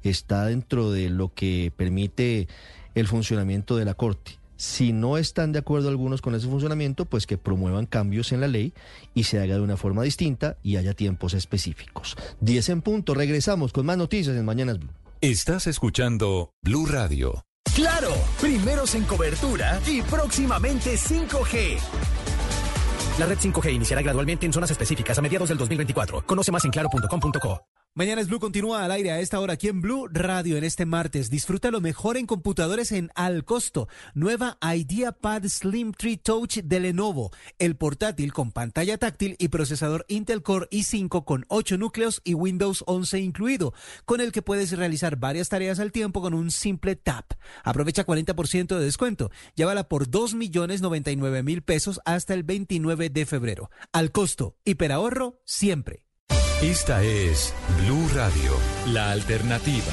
está 0.04 0.46
dentro 0.46 0.92
de 0.92 1.10
lo 1.10 1.34
que 1.34 1.72
permite 1.76 2.46
el 2.94 3.08
funcionamiento 3.08 3.76
de 3.76 3.84
la 3.84 3.94
Corte. 3.94 4.38
Si 4.56 4.92
no 4.92 5.18
están 5.18 5.52
de 5.52 5.58
acuerdo 5.58 5.88
algunos 5.88 6.20
con 6.20 6.34
ese 6.34 6.46
funcionamiento, 6.46 7.04
pues 7.04 7.26
que 7.26 7.38
promuevan 7.38 7.86
cambios 7.86 8.32
en 8.32 8.40
la 8.40 8.48
ley 8.48 8.72
y 9.14 9.24
se 9.24 9.40
haga 9.40 9.56
de 9.56 9.60
una 9.60 9.76
forma 9.76 10.02
distinta 10.02 10.56
y 10.62 10.76
haya 10.76 10.94
tiempos 10.94 11.34
específicos. 11.34 12.16
10 12.40 12.68
en 12.68 12.82
punto, 12.82 13.14
regresamos 13.14 13.72
con 13.72 13.86
más 13.86 13.98
noticias 13.98 14.36
en 14.36 14.44
Mañanas 14.44 14.78
Blue. 14.78 14.92
Estás 15.20 15.66
escuchando 15.66 16.50
Blue 16.62 16.86
Radio. 16.86 17.44
Claro, 17.74 18.10
primeros 18.40 18.94
en 18.94 19.04
cobertura 19.04 19.80
y 19.86 20.02
próximamente 20.02 20.96
5G. 20.96 21.78
La 23.18 23.26
red 23.26 23.38
5G 23.38 23.72
iniciará 23.72 24.02
gradualmente 24.02 24.46
en 24.46 24.52
zonas 24.52 24.70
específicas 24.70 25.18
a 25.18 25.22
mediados 25.22 25.48
del 25.48 25.58
2024. 25.58 26.26
Conoce 26.26 26.52
más 26.52 26.64
en 26.64 26.70
claro.com.co. 26.70 27.73
Mañana 27.96 28.20
es 28.20 28.26
Blue 28.26 28.40
continúa 28.40 28.84
al 28.84 28.90
aire 28.90 29.12
a 29.12 29.20
esta 29.20 29.38
hora 29.38 29.52
aquí 29.52 29.68
en 29.68 29.80
Blue 29.80 30.08
Radio 30.10 30.56
en 30.56 30.64
este 30.64 30.84
martes. 30.84 31.30
Disfruta 31.30 31.70
lo 31.70 31.80
mejor 31.80 32.16
en 32.16 32.26
computadores 32.26 32.90
en 32.90 33.12
al 33.14 33.44
costo. 33.44 33.86
Nueva 34.14 34.58
IdeaPad 34.60 35.44
Slim 35.44 35.92
3 35.92 36.20
Touch 36.20 36.56
de 36.56 36.80
Lenovo. 36.80 37.30
El 37.60 37.76
portátil 37.76 38.32
con 38.32 38.50
pantalla 38.50 38.98
táctil 38.98 39.36
y 39.38 39.46
procesador 39.46 40.04
Intel 40.08 40.42
Core 40.42 40.66
i5 40.72 41.24
con 41.24 41.44
8 41.46 41.78
núcleos 41.78 42.20
y 42.24 42.34
Windows 42.34 42.82
11 42.88 43.20
incluido, 43.20 43.74
con 44.04 44.20
el 44.20 44.32
que 44.32 44.42
puedes 44.42 44.76
realizar 44.76 45.14
varias 45.14 45.48
tareas 45.48 45.78
al 45.78 45.92
tiempo 45.92 46.20
con 46.20 46.34
un 46.34 46.50
simple 46.50 46.96
tap. 46.96 47.34
Aprovecha 47.62 48.04
40% 48.04 48.76
de 48.76 48.84
descuento. 48.84 49.30
Llévala 49.54 49.88
por 49.88 50.10
2 50.10 50.34
millones 50.34 50.82
99 50.82 51.44
mil 51.44 51.62
pesos 51.62 52.00
hasta 52.04 52.34
el 52.34 52.42
29 52.42 53.10
de 53.10 53.24
febrero. 53.24 53.70
Al 53.92 54.10
costo. 54.10 54.56
Hiperahorro 54.64 55.40
siempre. 55.44 56.04
Esta 56.62 57.02
es 57.02 57.52
Blue 57.82 58.08
Radio, 58.14 58.52
la 58.92 59.10
alternativa. 59.10 59.92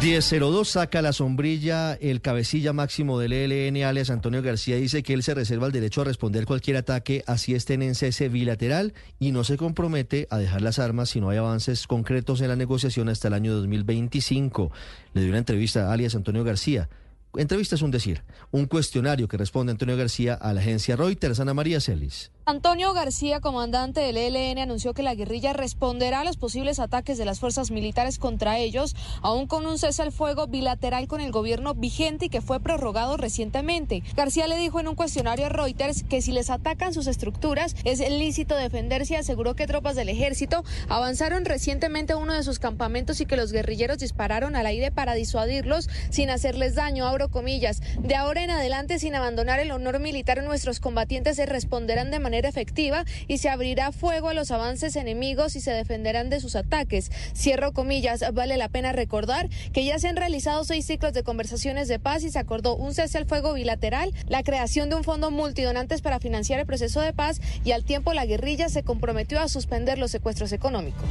1002 0.00 0.68
saca 0.68 1.02
la 1.02 1.12
sombrilla 1.12 1.94
el 1.94 2.20
cabecilla 2.20 2.72
máximo 2.72 3.18
del 3.18 3.32
ELN, 3.32 3.82
alias 3.82 4.10
Antonio 4.10 4.42
García, 4.42 4.76
dice 4.76 5.02
que 5.02 5.14
él 5.14 5.22
se 5.22 5.34
reserva 5.34 5.66
el 5.66 5.72
derecho 5.72 6.02
a 6.02 6.04
responder 6.04 6.44
cualquier 6.44 6.76
ataque 6.76 7.24
así 7.26 7.54
estén 7.54 7.82
en 7.82 7.94
cese 7.94 8.28
bilateral 8.28 8.92
y 9.18 9.32
no 9.32 9.42
se 9.42 9.56
compromete 9.56 10.28
a 10.30 10.36
dejar 10.36 10.62
las 10.62 10.78
armas 10.78 11.08
si 11.10 11.20
no 11.20 11.30
hay 11.30 11.38
avances 11.38 11.86
concretos 11.86 12.42
en 12.42 12.48
la 12.48 12.56
negociación 12.56 13.08
hasta 13.08 13.28
el 13.28 13.34
año 13.34 13.54
2025. 13.54 14.70
Le 15.14 15.22
dio 15.22 15.30
una 15.30 15.38
entrevista 15.38 15.88
a 15.88 15.92
alias 15.92 16.14
Antonio 16.14 16.44
García. 16.44 16.88
Entrevista 17.36 17.74
es 17.74 17.82
un 17.82 17.90
decir, 17.90 18.22
un 18.52 18.66
cuestionario 18.66 19.26
que 19.26 19.36
responde 19.36 19.72
Antonio 19.72 19.96
García 19.96 20.34
a 20.34 20.52
la 20.52 20.60
agencia 20.60 20.94
Reuters, 20.94 21.40
Ana 21.40 21.54
María 21.54 21.80
Celis. 21.80 22.30
Antonio 22.46 22.92
García, 22.92 23.40
comandante 23.40 24.02
del 24.02 24.18
ELN, 24.18 24.58
anunció 24.58 24.92
que 24.92 25.02
la 25.02 25.14
guerrilla 25.14 25.54
responderá 25.54 26.20
a 26.20 26.24
los 26.24 26.36
posibles 26.36 26.78
ataques 26.78 27.16
de 27.16 27.24
las 27.24 27.40
fuerzas 27.40 27.70
militares 27.70 28.18
contra 28.18 28.58
ellos, 28.58 28.94
aún 29.22 29.46
con 29.46 29.64
un 29.64 29.78
cese 29.78 30.02
al 30.02 30.12
fuego 30.12 30.46
bilateral 30.46 31.08
con 31.08 31.22
el 31.22 31.32
gobierno 31.32 31.72
vigente 31.72 32.26
y 32.26 32.28
que 32.28 32.42
fue 32.42 32.60
prorrogado 32.60 33.16
recientemente. 33.16 34.02
García 34.14 34.46
le 34.46 34.58
dijo 34.58 34.78
en 34.78 34.88
un 34.88 34.94
cuestionario 34.94 35.46
a 35.46 35.48
Reuters 35.48 36.02
que 36.02 36.20
si 36.20 36.32
les 36.32 36.50
atacan 36.50 36.92
sus 36.92 37.06
estructuras 37.06 37.76
es 37.84 38.00
lícito 38.00 38.56
defenderse 38.56 39.14
y 39.14 39.16
aseguró 39.16 39.54
que 39.54 39.66
tropas 39.66 39.96
del 39.96 40.10
ejército 40.10 40.64
avanzaron 40.90 41.46
recientemente 41.46 42.12
a 42.12 42.18
uno 42.18 42.34
de 42.34 42.42
sus 42.42 42.58
campamentos 42.58 43.22
y 43.22 43.26
que 43.26 43.38
los 43.38 43.52
guerrilleros 43.52 44.00
dispararon 44.00 44.54
al 44.54 44.66
aire 44.66 44.90
para 44.90 45.14
disuadirlos 45.14 45.88
sin 46.10 46.28
hacerles 46.28 46.74
daño, 46.74 47.06
abro 47.06 47.30
comillas. 47.30 47.80
De 48.00 48.16
ahora 48.16 48.44
en 48.44 48.50
adelante, 48.50 48.98
sin 48.98 49.14
abandonar 49.14 49.60
el 49.60 49.70
honor 49.70 49.98
militar, 49.98 50.42
nuestros 50.42 50.78
combatientes 50.78 51.36
se 51.36 51.46
responderán 51.46 52.10
de 52.10 52.18
manera 52.18 52.33
efectiva 52.42 53.04
y 53.28 53.38
se 53.38 53.48
abrirá 53.48 53.92
fuego 53.92 54.28
a 54.28 54.34
los 54.34 54.50
avances 54.50 54.96
enemigos 54.96 55.56
y 55.56 55.60
se 55.60 55.70
defenderán 55.70 56.30
de 56.30 56.40
sus 56.40 56.56
ataques. 56.56 57.10
Cierro 57.34 57.72
comillas, 57.72 58.24
vale 58.32 58.56
la 58.56 58.68
pena 58.68 58.92
recordar 58.92 59.48
que 59.72 59.84
ya 59.84 59.98
se 59.98 60.08
han 60.08 60.16
realizado 60.16 60.64
seis 60.64 60.86
ciclos 60.86 61.12
de 61.12 61.22
conversaciones 61.22 61.88
de 61.88 61.98
paz 61.98 62.24
y 62.24 62.30
se 62.30 62.38
acordó 62.38 62.76
un 62.76 62.94
cese 62.94 63.18
al 63.18 63.26
fuego 63.26 63.54
bilateral, 63.54 64.12
la 64.28 64.42
creación 64.42 64.90
de 64.90 64.96
un 64.96 65.04
fondo 65.04 65.30
multidonantes 65.30 66.02
para 66.02 66.18
financiar 66.18 66.60
el 66.60 66.66
proceso 66.66 67.00
de 67.00 67.12
paz 67.12 67.40
y 67.64 67.72
al 67.72 67.84
tiempo 67.84 68.12
la 68.12 68.26
guerrilla 68.26 68.68
se 68.68 68.82
comprometió 68.82 69.40
a 69.40 69.48
suspender 69.48 69.98
los 69.98 70.10
secuestros 70.10 70.52
económicos. 70.52 71.08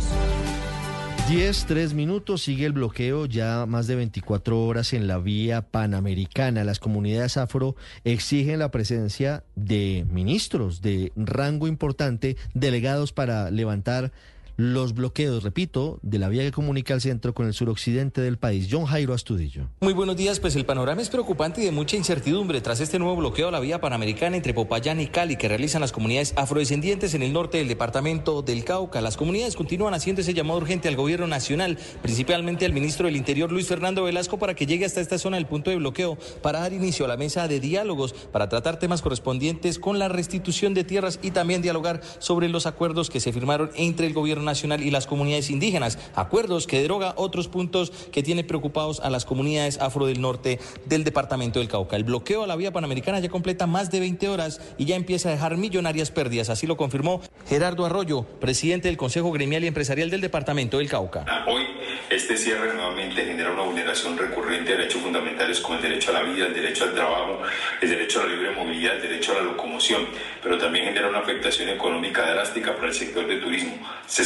10, 1.30 1.66
3 1.68 1.94
minutos, 1.94 2.44
sigue 2.44 2.66
el 2.66 2.74
bloqueo 2.74 3.26
ya 3.26 3.66
más 3.66 3.88
de 3.88 3.96
24 3.96 4.62
horas 4.66 4.92
en 4.92 5.08
la 5.08 5.20
vía 5.20 5.62
panamericana. 5.62 6.66
Las 6.66 6.80
comunidades 6.80 7.38
afro 7.38 7.78
exigen 8.04 8.60
la 8.60 8.72
presencia 8.72 9.46
de 9.56 10.06
ministros 10.12 10.82
de 10.82 11.14
rango 11.16 11.68
importante, 11.68 12.36
delegados 12.54 13.14
para 13.14 13.50
levantar 13.52 14.12
los 14.56 14.94
bloqueos, 14.94 15.44
repito, 15.44 16.00
de 16.04 16.20
la 16.20 16.30
vía 16.30 16.44
que 16.44 16.52
comunica 16.52 16.94
el 16.94 17.02
centro 17.02 17.34
con 17.34 17.48
el 17.48 17.54
suroccidente 17.54 18.22
del 18.22 18.38
país. 18.38 18.68
John 18.70 18.86
Jairo 18.86 19.14
Astudillo. 19.14 19.70
Muy 19.82 19.94
buenos 19.94 20.16
días, 20.16 20.40
pues 20.40 20.56
el 20.56 20.66
panorama 20.66 21.02
es 21.02 21.10
preocupante 21.10 21.62
y 21.62 21.66
de 21.66 21.72
mucha 21.72 21.98
incertidumbre 21.98 22.62
tras 22.62 22.80
este 22.80 23.00
nuevo 23.00 23.16
bloqueo 23.16 23.48
a 23.48 23.52
la 23.52 23.60
vía 23.60 23.82
panamericana 23.82 24.38
entre 24.38 24.54
Popayán 24.54 25.00
y 25.00 25.08
Cali 25.08 25.38
que 25.38 25.48
realizan 25.48 25.82
las 25.82 25.92
comunidades 25.92 26.34
afrodescendientes 26.38 27.14
en 27.14 27.24
el 27.24 27.34
norte 27.34 27.58
del 27.58 27.68
departamento 27.68 28.42
del 28.42 28.64
Cauca. 28.64 29.02
Las 29.02 29.18
comunidades 29.18 29.56
continúan 29.56 29.94
haciendo 29.94 30.22
ese 30.22 30.34
llamado 30.34 30.60
urgente 30.60 30.88
al 30.88 30.96
gobierno 30.96 31.28
nacional, 31.28 31.78
principalmente 32.02 32.66
al 32.66 32.74
ministro 32.74 33.08
del 33.08 33.16
Interior 33.16 33.52
Luis 33.52 33.68
Fernando 33.68 34.04
Velasco 34.04 34.38
para 34.38 34.54
que 34.54 34.66
llegue 34.66 34.86
hasta 34.86 35.02
esta 35.02 35.18
zona 35.18 35.38
del 35.38 35.48
punto 35.48 35.72
de 35.72 35.78
bloqueo 35.78 36.18
para 36.42 36.60
dar 36.60 36.74
inicio 36.74 37.06
a 37.06 37.08
la 37.08 37.18
mesa 37.18 37.48
de 37.48 37.60
diálogos 37.60 38.14
para 38.14 38.50
tratar 38.50 38.78
temas 38.78 39.02
correspondientes 39.02 39.80
con 39.80 40.00
la 40.00 40.10
restitución 40.10 40.74
de 40.74 40.84
tierras 40.84 41.20
y 41.22 41.32
también 41.32 41.62
dialogar 41.62 42.02
sobre 42.20 42.50
los 42.50 42.66
acuerdos 42.66 43.10
que 43.10 43.20
se 43.20 43.34
firmaron 43.34 43.72
entre 43.76 44.08
el 44.08 44.14
gobierno 44.14 44.44
nacional 44.44 44.53
y 44.62 44.92
las 44.92 45.08
comunidades 45.08 45.50
indígenas, 45.50 45.98
acuerdos 46.16 46.68
que 46.68 46.82
deroga 46.82 47.14
otros 47.18 47.48
puntos 47.48 47.92
que 48.12 48.22
tiene 48.22 48.44
preocupados 48.44 49.00
a 49.00 49.10
las 49.10 49.26
comunidades 49.26 49.80
afro 49.80 50.06
del 50.06 50.22
norte 50.22 50.60
del 50.86 51.04
departamento 51.04 51.60
del 51.60 51.68
Cauca. 51.68 51.96
El 51.96 52.04
bloqueo 52.04 52.44
a 52.44 52.48
la 52.48 52.56
vía 52.56 52.72
panamericana 52.72 53.20
ya 53.20 53.30
completa 53.30 53.66
más 53.66 53.90
de 53.90 54.00
20 54.00 54.30
horas 54.30 54.62
y 54.78 54.86
ya 54.86 54.96
empieza 54.96 55.30
a 55.30 55.32
dejar 55.32 55.58
millonarias 55.58 56.12
pérdidas, 56.12 56.50
así 56.50 56.68
lo 56.68 56.78
confirmó 56.78 57.22
Gerardo 57.48 57.86
Arroyo, 57.86 58.24
presidente 58.40 58.88
del 58.90 58.98
Consejo 58.98 59.32
Gremial 59.32 59.64
y 59.64 59.68
Empresarial 59.68 60.10
del 60.10 60.22
departamento 60.22 60.78
del 60.78 60.90
Cauca. 60.90 61.26
Hoy 61.48 61.64
este 62.10 62.38
cierre 62.38 62.74
nuevamente 62.74 63.26
genera 63.26 63.52
una 63.52 63.64
vulneración 63.64 64.18
recurrente 64.18 64.72
de 64.72 64.78
derechos 64.78 65.02
fundamentales 65.02 65.60
como 65.60 65.78
el 65.78 65.82
derecho 65.82 66.12
a 66.12 66.14
la 66.14 66.24
vida, 66.24 66.46
el 66.46 66.54
derecho 66.54 66.84
al 66.84 66.94
trabajo, 66.94 67.42
el 67.82 67.90
derecho 67.90 68.22
a 68.22 68.26
la 68.26 68.30
libre 68.30 68.52
movilidad, 68.52 68.96
el 68.98 69.02
derecho 69.02 69.32
a 69.32 69.36
la 69.36 69.42
locomoción, 69.42 70.08
pero 70.42 70.58
también 70.58 70.86
genera 70.86 71.10
una 71.10 71.20
afectación 71.20 71.70
económica 71.70 72.32
drástica 72.32 72.76
para 72.76 72.88
el 72.88 72.94
sector 72.94 73.28
de 73.28 73.38
turismo. 73.38 73.78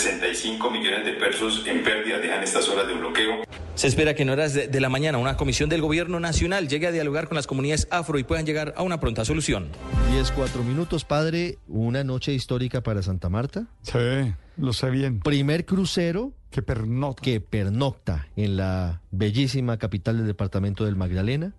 65 0.07 0.72
millones 0.72 1.06
de 1.06 1.13
pesos 1.13 1.63
en 1.67 1.83
pérdida 1.83 2.19
dejan 2.19 2.41
estas 2.41 2.69
horas 2.69 2.88
de 2.88 2.93
bloqueo. 2.93 3.43
Se 3.75 3.88
espera 3.88 4.15
que 4.15 4.23
en 4.23 4.29
horas 4.29 4.53
de, 4.53 4.79
la 4.79 4.88
mañana 4.88 5.17
una 5.17 5.35
comisión 5.35 5.69
del 5.69 5.81
gobierno 5.81 6.19
nacional 6.19 6.69
llegue 6.69 6.88
a 6.88 6.91
dialogar 6.91 7.27
con 7.27 7.35
las 7.35 7.45
comunidades 7.45 7.90
afro 7.91 8.17
y 8.17 8.23
puedan 8.23 8.45
llegar 8.45 8.73
a 8.77 8.83
una 8.83 9.01
pronta 9.01 9.25
solución. 9.25 9.67
10, 10.11 10.31
4 10.31 10.63
minutos, 10.63 11.03
padre. 11.03 11.57
Una 11.67 12.06
noche 12.06 12.33
histórica 12.33 12.81
para 12.81 13.03
Santa 13.03 13.27
Marta. 13.27 13.67
Sí, 13.81 14.33
lo 14.56 14.72
sé 14.72 14.90
bien. 14.91 15.19
Primer 15.19 15.65
crucero 15.65 16.31
que 16.51 16.61
pernocta. 16.61 17.22
que 17.22 17.41
pernocta 17.41 18.29
en 18.38 18.56
la 18.56 19.01
bellísima 19.11 19.77
capital 19.77 20.17
del 20.17 20.27
departamento 20.27 20.85
del 20.85 20.95
Magdalena. 20.95 21.53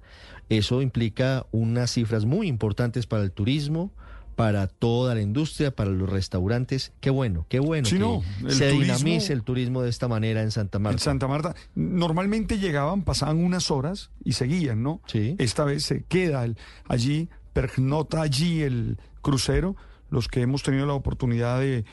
Eso 0.48 0.80
implica 0.80 1.44
unas 1.52 1.90
cifras 1.90 2.24
muy 2.24 2.48
importantes 2.48 3.06
para 3.06 3.22
el 3.22 3.30
turismo, 3.30 3.92
para 4.38 4.68
toda 4.68 5.16
la 5.16 5.20
industria, 5.20 5.72
para 5.74 5.90
los 5.90 6.08
restaurantes. 6.08 6.92
Qué 7.00 7.10
bueno, 7.10 7.44
qué 7.48 7.58
bueno 7.58 7.88
Sí, 7.88 7.96
que 7.96 7.98
no, 7.98 8.22
se 8.48 8.70
turismo- 8.70 8.80
dinamice 8.82 9.32
el 9.32 9.42
turismo 9.42 9.82
de 9.82 9.90
esta 9.90 10.06
manera 10.06 10.42
en 10.42 10.52
Santa 10.52 10.78
Marta. 10.78 10.94
En 10.94 11.00
Santa 11.00 11.26
Marta, 11.26 11.56
normalmente 11.74 12.60
llegaban, 12.60 13.02
pasaban 13.02 13.38
unas 13.42 13.72
horas 13.72 14.10
y 14.24 14.34
seguían, 14.34 14.80
¿no? 14.84 15.00
Sí. 15.08 15.34
Esta 15.38 15.64
vez 15.64 15.82
se 15.82 16.04
queda 16.04 16.44
el- 16.44 16.56
allí, 16.86 17.28
pernota 17.52 18.22
allí 18.22 18.62
el 18.62 18.98
crucero. 19.22 19.74
Los 20.08 20.28
que 20.28 20.40
hemos 20.40 20.62
tenido 20.62 20.86
la 20.86 20.92
oportunidad 20.94 21.58
de 21.58 21.84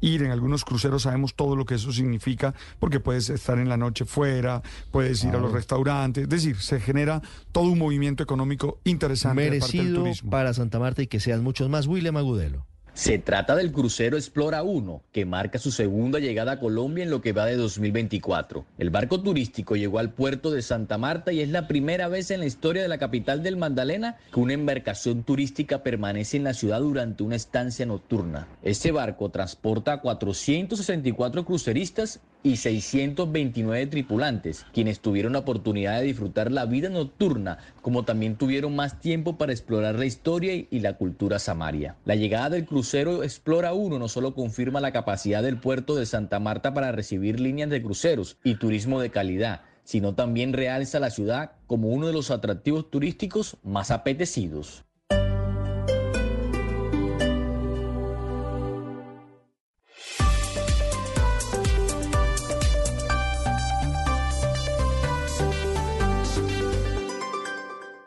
ir 0.00 0.22
en 0.22 0.30
algunos 0.30 0.64
cruceros 0.64 1.02
sabemos 1.02 1.34
todo 1.34 1.56
lo 1.56 1.64
que 1.64 1.74
eso 1.74 1.92
significa, 1.92 2.54
porque 2.78 3.00
puedes 3.00 3.30
estar 3.30 3.58
en 3.58 3.68
la 3.68 3.76
noche 3.76 4.04
fuera, 4.04 4.62
puedes 4.90 5.24
ir 5.24 5.34
a 5.34 5.38
los 5.38 5.52
restaurantes, 5.52 6.24
es 6.24 6.28
decir, 6.28 6.56
se 6.56 6.80
genera 6.80 7.22
todo 7.52 7.64
un 7.70 7.78
movimiento 7.78 8.22
económico 8.22 8.80
interesante 8.84 9.42
de 9.42 9.60
parte 9.60 9.76
del 9.76 9.82
Merecido 9.82 10.02
turismo. 10.04 10.30
para 10.30 10.54
Santa 10.54 10.78
Marta 10.78 11.02
y 11.02 11.06
que 11.06 11.20
sean 11.20 11.42
muchos 11.42 11.68
más. 11.68 11.86
William 11.86 12.16
Agudelo. 12.16 12.66
Se 13.00 13.16
trata 13.16 13.56
del 13.56 13.72
crucero 13.72 14.18
Explora 14.18 14.62
1, 14.62 15.02
que 15.10 15.24
marca 15.24 15.58
su 15.58 15.70
segunda 15.70 16.18
llegada 16.18 16.52
a 16.52 16.60
Colombia 16.60 17.02
en 17.02 17.08
lo 17.08 17.22
que 17.22 17.32
va 17.32 17.46
de 17.46 17.56
2024. 17.56 18.66
El 18.76 18.90
barco 18.90 19.22
turístico 19.22 19.74
llegó 19.74 20.00
al 20.00 20.12
puerto 20.12 20.50
de 20.50 20.60
Santa 20.60 20.98
Marta 20.98 21.32
y 21.32 21.40
es 21.40 21.48
la 21.48 21.66
primera 21.66 22.08
vez 22.08 22.30
en 22.30 22.40
la 22.40 22.46
historia 22.46 22.82
de 22.82 22.88
la 22.88 22.98
capital 22.98 23.42
del 23.42 23.56
Magdalena 23.56 24.18
que 24.30 24.38
una 24.38 24.52
embarcación 24.52 25.22
turística 25.22 25.82
permanece 25.82 26.36
en 26.36 26.44
la 26.44 26.52
ciudad 26.52 26.80
durante 26.80 27.22
una 27.22 27.36
estancia 27.36 27.86
nocturna. 27.86 28.48
Este 28.62 28.92
barco 28.92 29.30
transporta 29.30 29.94
a 29.94 30.00
464 30.02 31.46
cruceristas 31.46 32.20
y 32.42 32.56
629 32.56 33.86
tripulantes, 33.86 34.66
quienes 34.72 35.00
tuvieron 35.00 35.34
la 35.34 35.40
oportunidad 35.40 35.98
de 35.98 36.06
disfrutar 36.06 36.50
la 36.50 36.66
vida 36.66 36.88
nocturna, 36.88 37.58
como 37.82 38.04
también 38.04 38.36
tuvieron 38.36 38.74
más 38.74 39.00
tiempo 39.00 39.36
para 39.38 39.52
explorar 39.52 39.98
la 39.98 40.06
historia 40.06 40.54
y 40.54 40.80
la 40.80 40.94
cultura 40.94 41.38
samaria. 41.38 41.96
La 42.04 42.16
llegada 42.16 42.50
del 42.50 42.66
crucero 42.66 43.22
Explora 43.22 43.72
1 43.72 43.98
no 43.98 44.08
solo 44.08 44.34
confirma 44.34 44.80
la 44.80 44.92
capacidad 44.92 45.42
del 45.42 45.58
puerto 45.58 45.94
de 45.94 46.06
Santa 46.06 46.38
Marta 46.38 46.74
para 46.74 46.92
recibir 46.92 47.40
líneas 47.40 47.70
de 47.70 47.82
cruceros 47.82 48.38
y 48.44 48.56
turismo 48.56 49.00
de 49.00 49.10
calidad, 49.10 49.62
sino 49.84 50.14
también 50.14 50.52
realza 50.52 51.00
la 51.00 51.10
ciudad 51.10 51.52
como 51.66 51.88
uno 51.88 52.06
de 52.06 52.12
los 52.12 52.30
atractivos 52.30 52.90
turísticos 52.90 53.56
más 53.62 53.90
apetecidos. 53.90 54.84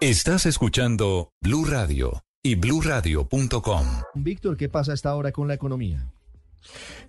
Estás 0.04 0.46
escuchando 0.46 1.32
Blue 1.42 1.64
Radio 1.64 2.26
y 2.44 2.56
bluradio.com. 2.56 3.86
Víctor, 4.16 4.58
¿qué 4.58 4.68
pasa 4.68 4.92
a 4.92 4.96
esta 4.96 5.16
hora 5.16 5.32
con 5.32 5.48
la 5.48 5.54
economía? 5.54 6.12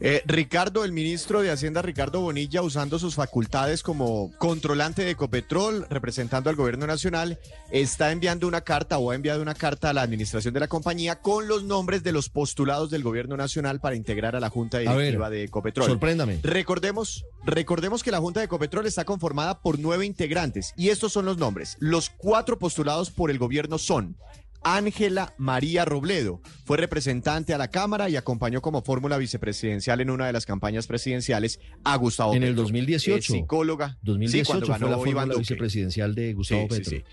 Eh, 0.00 0.22
Ricardo, 0.26 0.84
el 0.84 0.92
ministro 0.92 1.42
de 1.42 1.50
Hacienda, 1.50 1.82
Ricardo 1.82 2.20
Bonilla, 2.20 2.62
usando 2.62 2.98
sus 2.98 3.14
facultades 3.14 3.82
como 3.82 4.32
controlante 4.38 5.04
de 5.04 5.12
Ecopetrol, 5.12 5.86
representando 5.88 6.50
al 6.50 6.56
gobierno 6.56 6.86
nacional, 6.86 7.38
está 7.70 8.12
enviando 8.12 8.48
una 8.48 8.62
carta 8.62 8.98
o 8.98 9.10
ha 9.10 9.14
enviado 9.14 9.42
una 9.42 9.54
carta 9.54 9.90
a 9.90 9.92
la 9.92 10.02
administración 10.02 10.54
de 10.54 10.60
la 10.60 10.68
compañía 10.68 11.20
con 11.20 11.48
los 11.48 11.64
nombres 11.64 12.02
de 12.02 12.12
los 12.12 12.28
postulados 12.28 12.90
del 12.90 13.02
gobierno 13.02 13.36
nacional 13.36 13.80
para 13.80 13.96
integrar 13.96 14.36
a 14.36 14.40
la 14.40 14.50
Junta 14.50 14.78
ver, 14.78 14.88
Directiva 14.88 15.30
de 15.30 15.44
Ecopetrol. 15.44 15.86
sorpréndame. 15.86 16.40
Recordemos, 16.42 17.24
recordemos 17.44 18.02
que 18.02 18.10
la 18.10 18.18
Junta 18.18 18.40
de 18.40 18.46
Ecopetrol 18.46 18.86
está 18.86 19.04
conformada 19.04 19.60
por 19.60 19.78
nueve 19.78 20.06
integrantes 20.06 20.72
y 20.76 20.88
estos 20.88 21.12
son 21.12 21.24
los 21.24 21.38
nombres. 21.38 21.76
Los 21.80 22.10
cuatro 22.10 22.58
postulados 22.58 23.10
por 23.10 23.30
el 23.30 23.38
gobierno 23.38 23.78
son 23.78 24.16
Ángela 24.64 25.34
María 25.38 25.84
Robledo. 25.84 26.40
Fue 26.64 26.76
representante 26.76 27.54
a 27.54 27.58
la 27.58 27.68
Cámara 27.68 28.08
y 28.08 28.16
acompañó 28.16 28.60
como 28.62 28.82
fórmula 28.82 29.18
vicepresidencial 29.18 30.00
en 30.00 30.10
una 30.10 30.26
de 30.26 30.32
las 30.32 30.46
campañas 30.46 30.86
presidenciales 30.86 31.60
a 31.84 31.96
Gustavo 31.96 32.34
En 32.34 32.42
el 32.42 32.50
Petro. 32.50 32.62
2018. 32.62 33.18
Es 33.18 33.24
psicóloga. 33.26 33.98
2018 34.02 34.44
Sí, 34.44 34.46
cuando 34.46 34.66
fue 34.66 34.74
ganó 34.74 34.86
la 34.86 34.96
Iván 35.10 35.14
fórmula 35.28 35.38
vicepresidencial 35.38 36.14
de 36.14 36.32
Gustavo 36.32 36.62
sí, 36.62 36.68
Petro. 36.68 36.90
sí. 36.90 37.04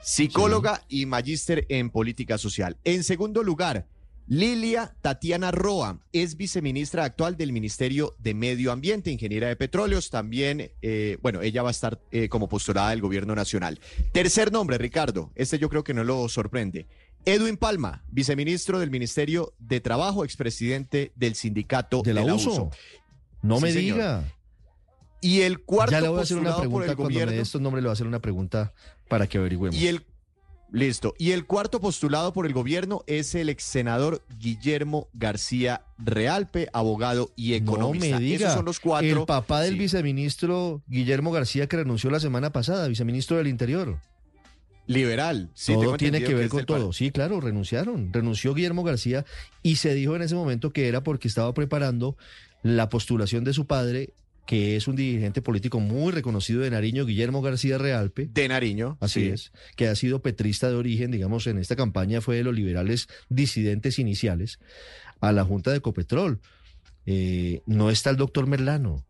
Psicóloga 0.00 0.82
y 0.88 1.06
magíster 1.06 1.66
en 1.68 1.90
política 1.90 2.38
social. 2.38 2.76
En 2.84 3.02
segundo 3.02 3.42
lugar, 3.42 3.86
Lilia 4.30 4.94
Tatiana 5.00 5.50
Roa 5.50 6.00
es 6.12 6.36
viceministra 6.36 7.04
actual 7.04 7.38
del 7.38 7.50
Ministerio 7.50 8.14
de 8.18 8.34
Medio 8.34 8.72
Ambiente, 8.72 9.10
ingeniera 9.10 9.48
de 9.48 9.56
petróleos. 9.56 10.10
También, 10.10 10.70
eh, 10.82 11.16
bueno, 11.22 11.40
ella 11.40 11.62
va 11.62 11.68
a 11.68 11.72
estar 11.72 11.98
eh, 12.10 12.28
como 12.28 12.46
postulada 12.46 12.90
del 12.90 13.00
gobierno 13.00 13.34
nacional. 13.34 13.80
Tercer 14.12 14.52
nombre, 14.52 14.76
Ricardo. 14.76 15.32
Este 15.34 15.58
yo 15.58 15.70
creo 15.70 15.82
que 15.82 15.94
no 15.94 16.04
lo 16.04 16.28
sorprende. 16.28 16.86
Edwin 17.24 17.56
Palma, 17.56 18.04
viceministro 18.10 18.78
del 18.78 18.90
Ministerio 18.90 19.54
de 19.58 19.80
Trabajo, 19.80 20.24
expresidente 20.24 21.10
del 21.16 21.34
sindicato 21.34 22.02
¿De 22.02 22.12
la 22.12 22.22
USO. 22.22 22.50
uso? 22.50 22.70
No 23.40 23.56
Sí, 23.56 23.62
me 23.62 23.72
señor. 23.72 23.96
diga. 23.96 24.34
Y 25.20 25.40
el 25.40 25.60
cuarto 25.64 25.92
ya 25.92 26.00
le 26.02 26.08
voy 26.08 26.18
a 26.20 26.22
hacer 26.22 26.36
una 26.36 26.56
pregunta 26.56 26.90
el 26.90 26.96
cuando 26.96 27.08
me 27.08 27.14
gobierno. 27.14 27.32
dé 27.34 27.40
estos 27.40 27.60
nombres, 27.60 27.82
le 27.82 27.88
voy 27.88 27.92
a 27.92 27.94
hacer 27.94 28.06
una 28.06 28.20
pregunta 28.20 28.72
para 29.08 29.26
que 29.26 29.38
averigüemos. 29.38 29.74
Y 29.80 29.88
el 29.88 30.02
listo. 30.70 31.14
Y 31.18 31.32
el 31.32 31.46
cuarto 31.46 31.80
postulado 31.80 32.32
por 32.32 32.46
el 32.46 32.52
gobierno 32.52 33.02
es 33.06 33.34
el 33.34 33.48
ex 33.48 33.64
senador 33.64 34.22
Guillermo 34.38 35.08
García 35.14 35.82
Realpe, 35.98 36.68
abogado 36.72 37.30
y 37.36 37.54
economista. 37.54 38.08
No 38.10 38.16
me 38.20 38.24
diga. 38.24 38.36
Esos 38.46 38.52
son 38.54 38.64
los 38.64 38.80
cuatro. 38.80 39.08
El 39.20 39.26
papá 39.26 39.62
del 39.62 39.74
Sí. 39.74 39.78
viceministro 39.80 40.82
Guillermo 40.88 41.32
García 41.32 41.66
que 41.68 41.76
renunció 41.76 42.10
la 42.10 42.20
semana 42.20 42.50
pasada, 42.52 42.86
viceministro 42.88 43.36
del 43.38 43.48
Interior. 43.48 43.98
Liberal. 44.86 45.50
Sí, 45.52 45.74
todo 45.74 45.98
tiene 45.98 46.22
que 46.22 46.34
ver 46.34 46.48
con 46.48 46.60
par- 46.60 46.66
todo. 46.66 46.92
Sí, 46.94 47.10
claro, 47.10 47.40
renunciaron. 47.42 48.10
Renunció 48.10 48.54
Guillermo 48.54 48.84
García 48.84 49.26
y 49.62 49.76
se 49.76 49.92
dijo 49.94 50.16
en 50.16 50.22
ese 50.22 50.34
momento 50.34 50.72
que 50.72 50.88
era 50.88 51.02
porque 51.02 51.28
estaba 51.28 51.52
preparando 51.52 52.16
la 52.62 52.88
postulación 52.88 53.44
de 53.44 53.52
su 53.52 53.66
padre, 53.66 54.14
que 54.48 54.76
es 54.76 54.88
un 54.88 54.96
dirigente 54.96 55.42
político 55.42 55.78
muy 55.78 56.10
reconocido 56.10 56.62
de 56.62 56.70
Nariño, 56.70 57.04
Guillermo 57.04 57.42
García 57.42 57.76
Realpe. 57.76 58.30
De 58.32 58.48
Nariño. 58.48 58.96
Así 58.98 59.20
sí. 59.20 59.28
es, 59.28 59.52
que 59.76 59.88
ha 59.88 59.94
sido 59.94 60.22
petrista 60.22 60.70
de 60.70 60.74
origen, 60.74 61.10
digamos, 61.10 61.46
en 61.46 61.58
esta 61.58 61.76
campaña 61.76 62.22
fue 62.22 62.36
de 62.36 62.44
los 62.44 62.54
liberales 62.54 63.08
disidentes 63.28 63.98
iniciales 63.98 64.58
a 65.20 65.32
la 65.32 65.44
Junta 65.44 65.70
de 65.70 65.76
Ecopetrol. 65.76 66.40
Eh, 67.04 67.60
no 67.66 67.90
está 67.90 68.08
el 68.08 68.16
doctor 68.16 68.46
Merlano. 68.46 69.04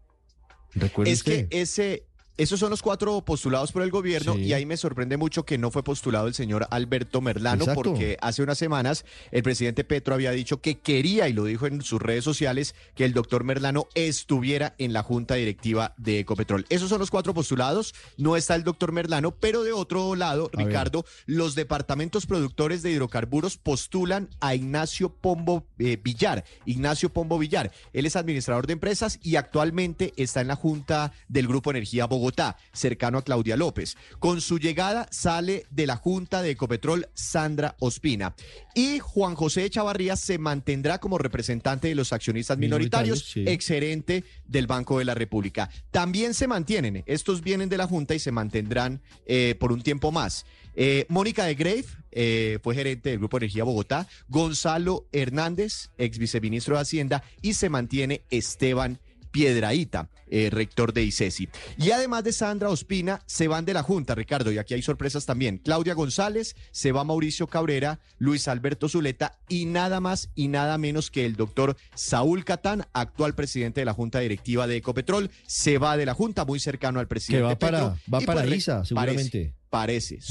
Recuerde 0.75 1.13
Es 1.13 1.21
usted. 1.21 1.49
que 1.49 1.61
ese, 1.61 2.08
esos 2.39 2.59
son 2.59 2.71
los 2.71 2.81
cuatro 2.81 3.21
postulados 3.23 3.73
por 3.73 3.83
el 3.83 3.91
gobierno 3.91 4.35
Sí. 4.35 4.43
y 4.45 4.53
ahí 4.55 4.65
me 4.65 4.77
sorprende 4.77 5.17
mucho 5.17 5.45
que 5.45 5.59
no 5.59 5.71
fue 5.71 5.83
postulado 5.83 6.27
el 6.29 6.35
señor 6.35 6.67
Alberto 6.71 7.21
Merlano 7.21 7.65
Exacto. 7.65 7.83
porque 7.83 8.17
hace 8.21 8.43
unas 8.43 8.57
semanas 8.57 9.05
el 9.31 9.43
presidente 9.43 9.85
Petro 9.85 10.15
había 10.15 10.31
dicho 10.31 10.61
que 10.61 10.79
quería, 10.79 11.29
y 11.29 11.33
lo 11.33 11.45
dijo 11.45 11.67
en 11.67 11.83
sus 11.83 12.01
redes 12.01 12.25
sociales, 12.25 12.75
que 12.95 13.05
el 13.05 13.13
doctor 13.13 13.45
Merlano 13.45 13.87
estuviera 13.95 14.75
en 14.79 14.93
la 14.93 15.03
junta 15.03 15.35
directiva 15.35 15.95
de 15.99 16.21
Ecopetrol. 16.21 16.65
Esos 16.69 16.89
son 16.89 17.01
los 17.01 17.11
cuatro 17.11 17.35
postulados, 17.35 17.95
no 18.17 18.37
está 18.37 18.55
el 18.55 18.65
doctor 18.65 18.93
Merlano, 18.93 19.33
pero 19.33 19.63
de 19.65 19.73
otro 19.73 20.15
lado, 20.15 20.51
A. 20.57 20.63
Ricardo, 20.63 21.05
los 21.27 21.55
departamentos 21.55 22.27
productores 22.27 22.83
de 22.83 22.91
hidrocarburos 22.93 23.57
postulan 23.57 24.29
a 24.41 24.55
Ignacio 24.55 25.11
Pombo 25.11 25.67
eh, 25.79 25.99
Villar. 26.03 26.45
Ignacio 26.67 27.13
Pombo 27.13 27.39
Villar, 27.39 27.73
él 27.93 28.07
es 28.07 28.17
administrador 28.17 28.67
de 28.67 28.75
empresas 28.75 29.19
y 29.23 29.37
actualmente 29.37 30.13
está 30.17 30.41
en 30.41 30.49
la 30.49 30.57
junta 30.57 31.13
del 31.29 31.49
Grupo 31.49 31.71
Energía 31.71 32.07
Bogotá, 32.07 32.28
cercano 32.73 33.19
a 33.19 33.23
Claudia 33.23 33.57
López. 33.57 33.97
Con 34.19 34.41
su 34.41 34.59
llegada 34.59 35.09
sale 35.11 35.67
de 35.71 35.87
la 35.87 35.97
junta 35.97 36.43
de 36.43 36.51
Ecopetrol 36.51 37.09
Sandra 37.15 37.77
Ospina. 37.81 38.35
Y 38.75 38.99
Juan 38.99 39.35
José 39.35 39.69
Chavarría 39.71 40.17
se 40.17 40.39
mantendrá 40.39 40.99
como 40.99 41.19
representante 41.19 41.89
de 41.89 41.95
los 41.95 42.13
accionistas 42.13 42.59
minoritarios, 42.59 43.19
Minoritarios, 43.19 43.49
sí. 43.49 43.53
exgerente 43.53 44.25
del 44.47 44.67
Banco 44.67 44.99
de 44.99 45.05
la 45.05 45.15
República. 45.15 45.71
También 45.91 46.35
se 46.35 46.47
mantienen, 46.47 47.03
estos 47.07 47.43
vienen 47.43 47.69
de 47.69 47.77
la 47.77 47.87
Junta 47.87 48.15
y 48.15 48.19
se 48.19 48.33
mantendrán 48.33 49.01
eh, 49.27 49.57
por 49.59 49.73
un 49.73 49.83
tiempo 49.83 50.13
más. 50.13 50.47
Eh, 50.81 51.07
Mónica 51.09 51.45
de 51.45 51.57
Grave 51.57 51.87
eh, 52.13 52.61
fue 52.63 52.75
gerente 52.75 53.11
del 53.11 53.19
Grupo 53.19 53.37
Energía 53.39 53.65
Bogotá, 53.65 54.07
Gonzalo 54.29 55.09
Hernández, 55.11 55.91
ex 55.99 56.19
viceministro 56.19 56.77
de 56.77 56.83
Hacienda, 56.83 57.25
y 57.43 57.55
se 57.55 57.69
mantiene 57.69 58.23
Esteban 58.31 59.01
Piedraíta, 59.31 60.09
eh, 60.29 60.51
rector 60.51 60.93
de 60.93 61.05
ICESI. 61.05 61.49
Y 61.79 61.91
además 61.91 62.25
de 62.25 62.33
Sandra 62.33 62.71
Ospina, 62.71 63.23
se 63.27 63.49
van 63.49 63.65
de 63.65 63.75
la 63.75 63.83
Junta, 63.83 64.15
Ricardo, 64.15 64.53
y 64.53 64.59
aquí 64.59 64.75
hay 64.75 64.83
sorpresas 64.83 65.27
también. 65.27 65.59
Claudia 65.59 65.95
González, 65.95 66.57
se 66.71 66.93
va 66.93 67.05
Mauricio 67.05 67.47
Cabrera, 67.47 68.01
Luis 68.19 68.49
Alberto 68.49 68.89
Zuleta 68.89 69.39
y 69.49 69.67
nada 69.67 70.01
más 70.01 70.31
y 70.35 70.49
nada 70.49 70.79
menos 70.79 71.11
que 71.11 71.27
el 71.27 71.37
doctor 71.37 71.77
Saúl 71.95 72.45
Catán, 72.45 72.87
actual 72.93 73.35
presidente 73.35 73.81
de 73.81 73.85
la 73.87 73.95
Junta 73.95 74.21
Directiva 74.21 74.67
de 74.67 74.77
Ecopetrol, 74.77 75.31
se 75.47 75.79
va 75.79 75.97
de 75.97 76.07
la 76.07 76.15
Junta, 76.15 76.45
muy 76.45 76.61
cercano 76.61 77.01
al 77.01 77.07
que 77.07 77.11
presidente 77.11 77.45
va 77.45 77.59
para, 77.59 77.97
va 78.13 78.21
para 78.21 78.43
pues 78.43 78.57
ISA, 78.57 78.85
seguramente. 78.85 79.39
Parece. 79.39 79.58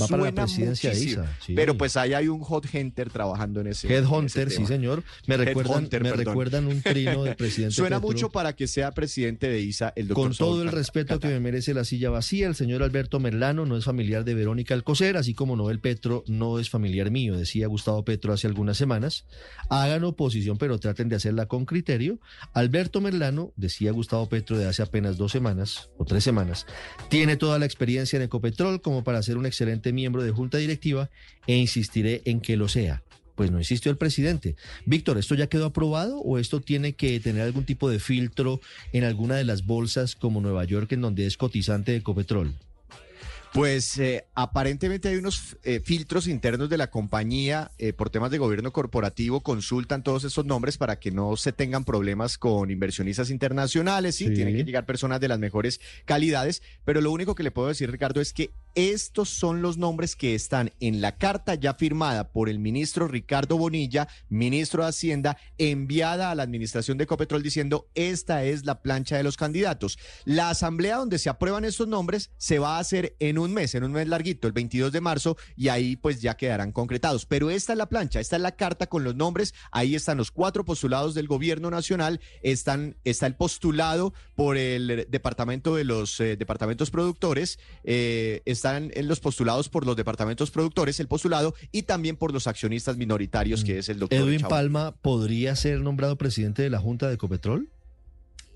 Va 0.01 0.07
para 0.07 0.23
la 0.23 0.29
Suena 0.29 0.43
presidencia 0.45 0.91
de 0.91 0.99
ISA, 0.99 1.37
sí. 1.45 1.53
Pero 1.53 1.77
pues 1.77 1.95
ahí 1.97 2.13
hay 2.13 2.27
un 2.27 2.39
hot 2.41 2.65
hunter 2.73 3.09
trabajando 3.09 3.61
en 3.61 3.67
ese. 3.67 3.87
en 3.87 3.93
ese 3.93 4.03
Headhunter, 4.03 4.51
sí 4.51 4.65
señor. 4.65 5.03
Me 5.25 5.37
recuerdan, 5.37 5.73
Headhunter, 5.73 6.03
me 6.03 6.09
perdón. 6.09 6.25
recuerdan 6.25 6.67
un 6.67 6.81
trino 6.81 7.23
del 7.23 7.35
presidente 7.37 7.75
Suena 7.75 7.97
Petro. 7.97 8.07
mucho 8.11 8.29
para 8.29 8.53
que 8.53 8.67
sea 8.67 8.91
presidente 8.91 9.47
de 9.49 9.61
ISA 9.61 9.93
el 9.95 10.07
doctor 10.07 10.27
Con 10.27 10.35
todo 10.37 10.63
el 10.63 10.71
respeto 10.71 11.19
que 11.19 11.27
me 11.27 11.39
merece 11.39 11.73
la 11.73 11.83
silla 11.83 12.09
vacía, 12.09 12.47
el 12.47 12.55
señor 12.55 12.83
Alberto 12.83 13.19
Merlano 13.19 13.65
no 13.65 13.77
es 13.77 13.85
familiar 13.85 14.23
de 14.23 14.33
Verónica 14.33 14.73
Alcocer, 14.73 15.17
así 15.17 15.33
como 15.33 15.55
Noel 15.55 15.79
Petro 15.79 16.23
no 16.27 16.59
es 16.59 16.69
familiar 16.69 17.11
mío, 17.11 17.37
decía 17.37 17.67
Gustavo 17.67 18.03
Petro 18.03 18.33
hace 18.33 18.47
algunas 18.47 18.77
semanas. 18.77 19.25
Hagan 19.69 20.03
oposición, 20.03 20.57
pero 20.57 20.79
traten 20.79 21.09
de 21.09 21.15
hacerla 21.15 21.45
con 21.47 21.65
criterio. 21.65 22.19
Alberto 22.53 23.01
Merlano, 23.01 23.53
decía 23.55 23.91
Gustavo 23.91 24.27
Petro 24.29 24.57
de 24.57 24.65
hace 24.67 24.81
apenas 24.81 25.17
dos 25.17 25.31
semanas 25.31 25.89
o 25.97 26.05
tres 26.05 26.23
semanas, 26.23 26.65
tiene 27.09 27.37
toda 27.37 27.59
la 27.59 27.65
experiencia 27.65 28.17
en 28.17 28.23
Ecopetrol 28.23 28.81
como 28.81 29.03
para 29.03 29.19
ser 29.27 29.37
un 29.37 29.45
excelente 29.45 29.93
miembro 29.93 30.23
de 30.23 30.31
junta 30.31 30.57
directiva 30.57 31.09
e 31.45 31.55
insistiré 31.55 32.21
en 32.25 32.41
que 32.41 32.57
lo 32.57 32.67
sea. 32.67 33.03
Pues 33.35 33.51
no 33.51 33.59
insistió 33.59 33.91
el 33.91 33.97
presidente. 33.97 34.55
Víctor, 34.85 35.19
¿esto 35.19 35.35
ya 35.35 35.45
quedó 35.45 35.67
aprobado 35.67 36.17
o 36.19 36.39
esto 36.39 36.59
tiene 36.59 36.93
que 36.93 37.19
tener 37.19 37.43
algún 37.43 37.65
tipo 37.65 37.87
de 37.87 37.99
filtro 37.99 38.59
en 38.93 39.03
alguna 39.03 39.35
de 39.35 39.43
las 39.43 39.65
bolsas 39.65 40.15
como 40.15 40.41
Nueva 40.41 40.65
York 40.65 40.91
en 40.93 41.01
donde 41.01 41.27
es 41.27 41.37
cotizante 41.37 41.91
de 41.91 41.99
Ecopetrol? 41.99 42.55
Pues 43.57 43.97
eh, 43.97 44.27
aparentemente 44.35 45.09
hay 45.09 45.15
unos 45.15 45.57
eh, 45.63 45.81
filtros 45.83 46.27
internos 46.27 46.69
de 46.69 46.77
la 46.77 46.91
compañía 46.91 47.71
eh, 47.79 47.91
por 47.91 48.11
temas 48.11 48.29
de 48.29 48.37
gobierno 48.37 48.71
corporativo, 48.71 49.41
consultan 49.41 50.03
todos 50.03 50.23
esos 50.25 50.45
nombres 50.45 50.77
para 50.77 50.99
que 50.99 51.09
no 51.09 51.35
se 51.37 51.53
tengan 51.53 51.83
problemas 51.83 52.37
con 52.37 52.69
inversionistas 52.69 53.31
internacionales, 53.31 54.13
sí, 54.15 54.27
Sí. 54.27 54.33
tienen 54.35 54.55
que 54.55 54.63
llegar 54.63 54.85
personas 54.85 55.19
de 55.21 55.27
las 55.27 55.39
mejores 55.39 55.79
calidades, 56.05 56.61
pero 56.85 57.01
lo 57.01 57.11
único 57.11 57.33
que 57.33 57.41
le 57.41 57.49
puedo 57.49 57.69
decir, 57.69 57.89
Ricardo, 57.89 58.21
es 58.21 58.31
que 58.31 58.51
estos 58.75 59.29
son 59.29 59.63
los 59.63 59.79
nombres 59.79 60.15
que 60.15 60.35
están 60.35 60.71
en 60.79 61.01
la 61.01 61.17
carta 61.17 61.55
ya 61.55 61.73
firmada 61.73 62.29
por 62.29 62.49
el 62.49 62.59
ministro 62.59 63.07
Ricardo 63.07 63.57
Bonilla, 63.57 64.07
ministro 64.29 64.83
de 64.83 64.89
Hacienda, 64.89 65.35
enviada 65.57 66.29
a 66.29 66.35
la 66.35 66.43
administración 66.43 66.99
de 66.99 67.05
Ecopetrol 67.05 67.41
diciendo 67.41 67.87
esta 67.95 68.43
es 68.43 68.67
la 68.67 68.83
plancha 68.83 69.17
de 69.17 69.23
los 69.23 69.35
candidatos. 69.35 69.97
La 70.25 70.51
asamblea 70.51 70.97
donde 70.97 71.17
se 71.17 71.29
aprueban 71.29 71.65
estos 71.65 71.87
nombres 71.87 72.29
se 72.37 72.59
va 72.59 72.77
a 72.77 72.79
hacer 72.79 73.15
en 73.17 73.39
un 73.39 73.46
mes, 73.53 73.75
en 73.75 73.83
un 73.83 73.91
mes 73.91 74.07
larguito, 74.07 74.47
el 74.47 74.53
22 74.53 74.91
de 74.91 75.01
marzo, 75.01 75.37
y 75.55 75.69
ahí 75.69 75.95
pues 75.95 76.21
ya 76.21 76.35
quedarán 76.37 76.71
concretados. 76.71 77.25
Pero 77.25 77.49
esta 77.49 77.73
es 77.73 77.77
la 77.77 77.89
plancha, 77.89 78.19
esta 78.19 78.35
es 78.35 78.41
la 78.41 78.55
carta 78.55 78.87
con 78.87 79.03
los 79.03 79.15
nombres, 79.15 79.53
ahí 79.71 79.95
están 79.95 80.17
los 80.17 80.31
cuatro 80.31 80.65
postulados 80.65 81.13
del 81.13 81.27
gobierno 81.27 81.69
nacional, 81.69 82.19
están, 82.41 82.97
está 83.03 83.27
el 83.27 83.35
postulado 83.35 84.13
por 84.35 84.57
el 84.57 85.07
departamento 85.09 85.75
de 85.75 85.83
los 85.83 86.19
eh, 86.19 86.37
departamentos 86.37 86.91
productores, 86.91 87.59
eh, 87.83 88.41
están 88.45 88.91
en 88.93 89.07
los 89.07 89.19
postulados 89.19 89.69
por 89.69 89.85
los 89.85 89.95
departamentos 89.95 90.51
productores, 90.51 90.99
el 90.99 91.07
postulado, 91.07 91.53
y 91.71 91.83
también 91.83 92.15
por 92.15 92.33
los 92.33 92.47
accionistas 92.47 92.97
minoritarios, 92.97 93.63
que 93.63 93.79
es 93.79 93.89
el 93.89 93.99
doctor 93.99 94.19
¿Edwin. 94.19 94.41
Palma 94.41 94.95
podría 95.01 95.55
ser 95.55 95.81
nombrado 95.81 96.17
presidente 96.17 96.61
de 96.61 96.69
la 96.69 96.79
Junta 96.79 97.07
de 97.07 97.15
Ecopetrol? 97.15 97.69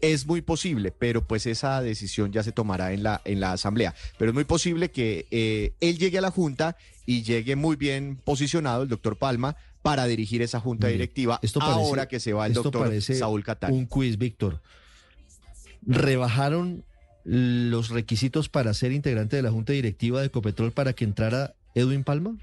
Es 0.02 0.26
muy 0.26 0.42
posible, 0.42 0.92
pero 0.92 1.24
pues 1.26 1.46
esa 1.46 1.82
decisión 1.82 2.32
ya 2.32 2.44
se 2.44 2.52
tomará 2.52 2.92
en 2.94 3.04
la, 3.04 3.22
en 3.26 3.40
la 3.40 3.52
asamblea. 3.54 3.94
Pero 4.18 4.32
es 4.32 4.36
muy 4.36 4.46
posible 4.46 4.90
que 4.92 5.28
eh, 5.32 5.74
él 5.80 5.98
llegue 5.98 6.18
a 6.18 6.22
la 6.22 6.32
junta 6.32 6.76
y 7.06 7.24
llegue 7.24 7.56
muy 7.56 7.76
bien 7.76 8.18
posicionado 8.24 8.84
el 8.84 8.90
doctor 8.90 9.16
Palma 9.16 9.56
para 9.82 10.06
dirigir 10.06 10.42
esa 10.42 10.60
junta 10.60 10.88
Mire, 10.88 10.98
directiva 10.98 11.40
esto 11.42 11.60
parece- 11.60 11.80
ahora 11.80 12.08
que 12.08 12.20
se 12.20 12.34
va 12.34 12.46
el 12.48 12.54
doctor 12.54 12.92
Saúl 13.02 13.44
Catán. 13.44 13.74
Un 13.74 13.86
quiz, 13.86 14.18
Víctor. 14.18 14.62
¿Rebajaron 15.86 16.84
los 17.24 17.90
requisitos 17.90 18.50
para 18.50 18.74
ser 18.74 18.92
integrante 18.92 19.36
de 19.36 19.42
la 19.42 19.52
Junta 19.52 19.74
Directiva 19.74 20.20
de 20.22 20.28
Ecopetrol 20.28 20.72
para 20.72 20.94
que 20.94 21.04
entrara 21.04 21.54
Edwin 21.76 22.04
Palma? 22.04 22.36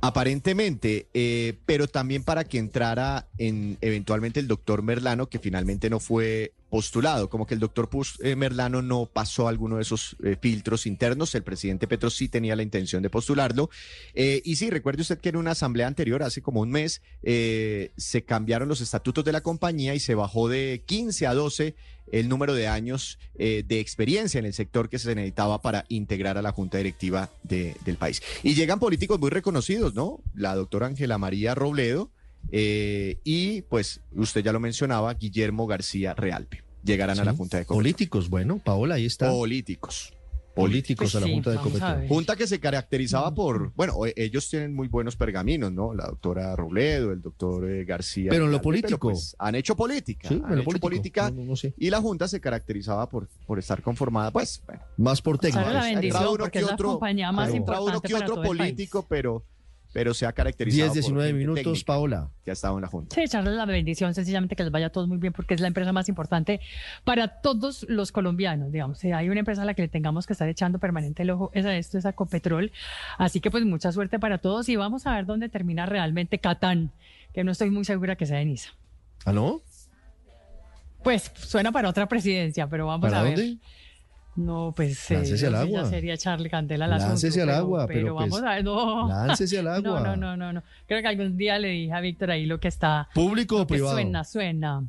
Aparentemente, 0.00 1.08
eh, 1.14 1.58
pero 1.66 1.88
también 1.88 2.22
para 2.22 2.44
que 2.44 2.58
entrara 2.58 3.26
en 3.38 3.78
eventualmente 3.80 4.40
el 4.40 4.46
doctor 4.46 4.82
Merlano, 4.82 5.28
que 5.28 5.38
finalmente 5.38 5.90
no 5.90 6.00
fue 6.00 6.52
postulado, 6.76 7.30
como 7.30 7.46
que 7.46 7.54
el 7.54 7.60
doctor 7.60 7.88
eh, 8.22 8.36
Merlano 8.36 8.82
no 8.82 9.06
pasó 9.06 9.48
alguno 9.48 9.76
de 9.76 9.82
esos 9.82 10.14
eh, 10.22 10.36
filtros 10.38 10.84
internos, 10.86 11.34
el 11.34 11.42
presidente 11.42 11.88
Petro 11.88 12.10
sí 12.10 12.28
tenía 12.28 12.54
la 12.54 12.62
intención 12.62 13.02
de 13.02 13.08
postularlo. 13.08 13.70
Eh, 14.12 14.42
y 14.44 14.56
sí, 14.56 14.68
recuerde 14.68 15.00
usted 15.00 15.16
que 15.18 15.30
en 15.30 15.36
una 15.36 15.52
asamblea 15.52 15.86
anterior, 15.86 16.22
hace 16.22 16.42
como 16.42 16.60
un 16.60 16.70
mes, 16.70 17.00
se 17.22 18.24
cambiaron 18.26 18.68
los 18.68 18.82
estatutos 18.82 19.24
de 19.24 19.32
la 19.32 19.40
compañía 19.40 19.94
y 19.94 20.00
se 20.00 20.14
bajó 20.14 20.50
de 20.50 20.82
15 20.84 21.26
a 21.26 21.32
12 21.32 21.74
el 22.12 22.28
número 22.28 22.52
de 22.52 22.68
años 22.68 23.18
de 23.38 23.80
experiencia 23.80 24.38
en 24.38 24.44
el 24.44 24.52
sector 24.52 24.90
que 24.90 24.98
se 24.98 25.14
necesitaba 25.14 25.62
para 25.62 25.86
integrar 25.88 26.36
a 26.36 26.42
la 26.42 26.52
junta 26.52 26.76
directiva 26.76 27.30
de- 27.42 27.74
del 27.86 27.96
país. 27.96 28.20
Y 28.42 28.54
llegan 28.54 28.78
políticos 28.80 29.18
muy 29.18 29.30
reconocidos, 29.30 29.94
¿no? 29.94 30.20
La 30.34 30.54
doctora 30.54 30.88
Ángela 30.88 31.16
María 31.16 31.54
Robledo 31.54 32.10
y, 32.52 33.62
pues, 33.62 34.00
usted 34.14 34.42
ya 34.44 34.52
lo 34.52 34.60
mencionaba, 34.60 35.14
Guillermo 35.14 35.66
García 35.66 36.12
Realpe. 36.14 36.65
Llegarán 36.86 37.18
a 37.20 37.24
la 37.24 37.34
junta 37.34 37.56
de 37.58 37.62
Ecopetrol. 37.64 37.82
Políticos, 37.82 38.30
bueno, 38.30 38.58
Paola, 38.64 38.94
ahí 38.96 39.06
está. 39.06 39.28
Políticos. 39.30 40.12
Políticos 40.54 41.14
a 41.14 41.20
la 41.20 41.26
sí, 41.26 41.34
Junta 41.34 41.50
de 41.50 41.96
ver. 42.00 42.08
Junta 42.08 42.34
que 42.34 42.46
se 42.46 42.58
caracterizaba 42.58 43.34
por, 43.34 43.74
bueno, 43.74 44.06
e- 44.06 44.14
ellos 44.16 44.48
tienen 44.48 44.72
muy 44.74 44.88
buenos 44.88 45.14
pergaminos, 45.14 45.70
¿no? 45.70 45.92
La 45.92 46.06
doctora 46.06 46.56
Robledo, 46.56 47.12
el 47.12 47.20
doctor 47.20 47.68
eh, 47.70 47.84
García. 47.84 48.30
Pero 48.30 48.46
en 48.46 48.52
lo 48.52 48.62
político. 48.62 49.10
pues, 49.10 49.36
han 49.38 49.54
hecho 49.54 49.76
política. 49.76 50.28
Sí, 50.30 50.36
han 50.36 50.52
en 50.52 50.56
lo 50.56 50.62
hecho 50.62 50.64
político. 50.64 50.80
política. 50.80 51.30
No, 51.30 51.36
no, 51.42 51.44
no 51.50 51.56
sé. 51.56 51.74
Y 51.76 51.90
la 51.90 52.00
Junta 52.00 52.26
se 52.26 52.40
caracterizaba 52.40 53.06
por, 53.10 53.28
por 53.46 53.58
estar 53.58 53.82
conformada, 53.82 54.30
pues, 54.30 54.62
bueno. 54.64 54.80
Más 54.96 55.20
por 55.20 55.36
técnicos. 55.38 55.70
la 55.74 55.80
Ha 55.80 55.84
bendición, 55.84 56.04
entrado 56.04 56.30
uno 56.30 56.38
porque 56.44 56.52
que 56.52 56.58
es 56.60 56.66
la 56.68 56.72
otro- 56.74 56.88
compañía 56.92 57.32
más 57.32 57.52
entrado 57.52 57.82
uno 57.84 57.96
importante 57.96 58.08
que 58.08 58.14
para 58.14 58.32
otro 58.32 58.42
político, 58.42 59.06
pero, 59.06 59.44
pero 59.96 60.12
se 60.12 60.26
ha 60.26 60.32
caracterizado 60.34 60.92
10, 60.92 61.06
por 61.06 61.14
19 61.14 61.26
gente 61.28 61.38
minutos, 61.38 61.64
técnica 61.64 61.86
Paola. 61.86 62.28
que 62.44 62.50
ha 62.50 62.52
estado 62.52 62.74
en 62.76 62.82
la 62.82 62.88
Junta. 62.88 63.14
Sí, 63.14 63.22
echarles 63.22 63.54
la 63.54 63.64
bendición, 63.64 64.12
sencillamente 64.12 64.54
que 64.54 64.62
les 64.62 64.70
vaya 64.70 64.88
a 64.88 64.90
todos 64.90 65.08
muy 65.08 65.16
bien, 65.16 65.32
porque 65.32 65.54
es 65.54 65.60
la 65.62 65.68
empresa 65.68 65.90
más 65.94 66.10
importante 66.10 66.60
para 67.04 67.40
todos 67.40 67.86
los 67.88 68.12
colombianos, 68.12 68.70
digamos. 68.72 68.98
Si 68.98 69.12
hay 69.12 69.30
una 69.30 69.38
empresa 69.40 69.62
a 69.62 69.64
la 69.64 69.72
que 69.72 69.80
le 69.80 69.88
tengamos 69.88 70.26
que 70.26 70.34
estar 70.34 70.50
echando 70.50 70.78
permanente 70.78 71.22
el 71.22 71.30
ojo, 71.30 71.50
es 71.54 71.64
a 71.64 71.74
esto, 71.74 71.96
es 71.96 72.04
a 72.04 72.12
Copetrol. 72.12 72.72
Así 73.16 73.40
que, 73.40 73.50
pues, 73.50 73.64
mucha 73.64 73.90
suerte 73.90 74.18
para 74.18 74.36
todos 74.36 74.68
y 74.68 74.76
vamos 74.76 75.06
a 75.06 75.14
ver 75.14 75.24
dónde 75.24 75.48
termina 75.48 75.86
realmente 75.86 76.40
Catán, 76.40 76.92
que 77.32 77.42
no 77.42 77.52
estoy 77.52 77.70
muy 77.70 77.86
segura 77.86 78.16
que 78.16 78.26
sea 78.26 78.42
en 78.42 78.50
ISA. 78.50 78.74
¿Ah, 79.24 79.32
no? 79.32 79.62
Pues 81.02 81.32
suena 81.36 81.72
para 81.72 81.88
otra 81.88 82.06
presidencia, 82.06 82.66
pero 82.68 82.86
vamos 82.86 83.08
¿Para 83.08 83.20
a 83.20 83.22
ver. 83.22 83.36
dónde? 83.38 83.58
No, 84.36 84.72
pues 84.76 85.10
eh, 85.10 85.14
Láncese 85.14 85.46
al 85.46 85.54
eso 85.54 85.64
ya 85.64 85.78
agua. 85.78 85.90
sería 85.90 86.14
echarle 86.14 86.50
candela 86.50 86.84
al 86.84 86.92
asunto. 86.92 87.08
Láncese 87.12 87.40
al 87.40 87.46
pero- 87.48 87.58
agua, 87.58 87.86
pero 87.86 88.14
pues, 88.16 88.30
vamos 88.30 88.42
a 88.46 88.54
ver, 88.54 88.64
no. 88.64 89.08
láncese 89.08 89.58
al 89.58 89.64
No, 89.82 89.96
agua. 89.96 90.00
no, 90.00 90.16
no, 90.16 90.36
no, 90.36 90.52
no. 90.52 90.62
Creo 90.86 91.00
que 91.00 91.08
algún 91.08 91.36
día 91.38 91.58
le 91.58 91.68
dije 91.68 91.92
a 91.92 92.00
Víctor 92.00 92.30
ahí 92.30 92.44
lo 92.46 92.60
que 92.60 92.68
está. 92.68 93.08
¿Público 93.14 93.62
o 93.62 93.66
privado? 93.66 93.94
Suena, 93.94 94.24
suena. 94.24 94.84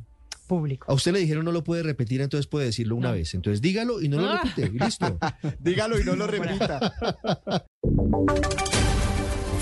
Público. 0.46 0.90
A 0.90 0.94
usted 0.94 1.12
le 1.12 1.18
dijeron 1.18 1.44
no 1.44 1.52
lo 1.52 1.62
puede 1.64 1.82
repetir, 1.82 2.20
entonces 2.22 2.46
puede 2.46 2.66
decirlo 2.66 2.96
una 2.96 3.12
vez. 3.12 3.34
Entonces 3.34 3.60
dígalo 3.60 4.00
y 4.02 4.08
no 4.08 4.18
lo 4.20 4.28
Ah. 4.30 4.40
repite. 4.42 4.70
y 4.74 4.78
Listo. 4.78 5.18
Dígalo 5.60 5.98
y 6.00 6.04
no 6.04 6.14
lo 6.16 6.26
repita. 6.26 6.94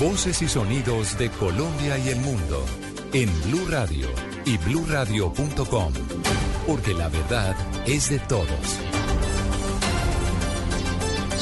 Voces 0.01 0.43
y 0.43 0.49
sonidos 0.49 1.17
de 1.19 1.31
Colombia 1.31 1.97
y 1.99 2.09
el 2.11 2.17
mundo 2.21 2.65
en 3.13 3.31
Blue 3.49 3.67
Radio 3.71 4.09
y 4.45 4.59
bluradio.com, 4.59 5.93
porque 6.67 6.93
la 6.95 7.09
verdad 7.09 7.57
es 7.87 8.11
de 8.11 8.19
todos. 8.21 8.79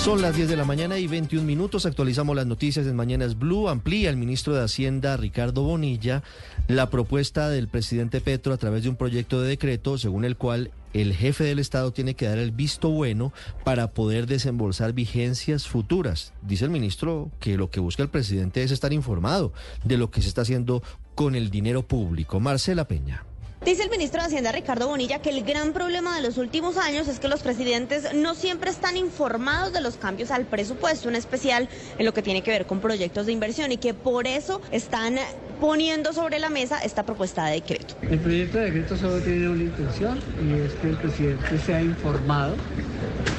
Son 0.04 0.20
las 0.20 0.37
10 0.37 0.51
de 0.51 0.56
la 0.58 0.67
mañana 0.67 0.99
y 0.99 1.06
21 1.06 1.47
minutos. 1.47 1.87
Actualizamos 1.87 2.37
las 2.37 2.44
noticias 2.44 2.87
en 2.87 2.94
Mañanas 2.94 3.38
Blue. 3.38 3.70
Amplía 3.70 4.10
el 4.10 4.19
ministro 4.19 4.53
de 4.53 4.62
Hacienda, 4.62 5.17
Ricardo 5.17 5.62
Bonilla, 5.62 6.22
la 6.69 6.90
propuesta 6.90 7.49
del 7.49 7.69
presidente 7.69 8.20
Petro 8.20 8.53
a 8.53 8.58
través 8.58 8.83
de 8.83 8.90
un 8.90 8.97
proyecto 8.97 9.40
de 9.40 9.49
decreto 9.49 9.97
según 9.97 10.26
el 10.26 10.37
cual 10.37 10.72
el 10.92 11.15
jefe 11.15 11.44
del 11.44 11.58
Estado 11.58 11.90
tiene 11.90 12.12
que 12.12 12.26
dar 12.26 12.37
el 12.37 12.51
visto 12.51 12.90
bueno 12.90 13.33
para 13.65 13.92
poder 13.92 14.26
desembolsar 14.26 14.92
vigencias 14.92 15.67
futuras. 15.67 16.35
Dice 16.42 16.67
el 16.67 16.70
ministro 16.70 17.31
que 17.40 17.56
lo 17.56 17.70
que 17.70 17.81
busca 17.81 18.03
el 18.03 18.10
presidente 18.10 18.62
es 18.62 18.72
estar 18.72 18.92
informado 18.92 19.54
de 19.85 19.97
lo 19.97 20.10
que 20.10 20.20
se 20.20 20.28
está 20.28 20.42
haciendo 20.42 20.83
con 21.15 21.35
el 21.35 21.49
dinero 21.49 21.83
público. 21.83 22.40
Marcela 22.40 22.87
Peña. 22.87 23.24
Dice 23.65 23.83
el 23.83 23.89
ministro 23.89 24.21
de 24.21 24.27
Hacienda 24.27 24.53
Ricardo 24.53 24.89
Bonilla 24.89 25.21
que 25.21 25.31
el 25.31 25.43
gran 25.43 25.73
problema 25.73 26.15
de 26.15 26.21
los 26.21 26.37
últimos 26.37 26.77
años 26.77 27.09
es 27.09 27.19
que 27.19 27.29
los 27.29 27.41
presidentes 27.41 28.13
no 28.13 28.35
siempre 28.35 28.71
están 28.71 28.99
informados 28.99 29.73
de 29.73 29.81
los 29.81 29.97
cambios 29.97 30.31
al 30.31 30.45
presupuesto, 30.45 31.09
en 31.09 31.17
especial 31.17 31.71
en 31.97 32.05
lo 32.05 32.13
que 32.13 32.21
tiene 32.21 32.43
que 32.43 32.51
ver 32.51 32.67
con 32.67 32.81
proyectos 32.81 33.25
de 33.25 33.33
inversión 33.33 33.73
y 33.73 33.79
que 33.79 33.95
por 33.95 34.27
eso 34.27 34.61
están 34.71 35.19
poniendo 35.65 36.13
sobre 36.13 36.39
la 36.41 36.51
mesa 36.51 36.79
esta 36.81 37.07
propuesta 37.07 37.47
de 37.47 37.55
decreto. 37.55 37.95
El 38.03 38.19
proyecto 38.19 38.59
de 38.59 38.65
decreto 38.67 38.99
solo 38.99 39.19
tiene 39.23 39.49
una 39.49 39.63
intención 39.63 40.21
y 40.47 40.61
es 40.61 40.75
que 40.75 40.91
el 40.91 40.97
presidente 40.99 41.59
sea 41.59 41.81
informado 41.81 42.55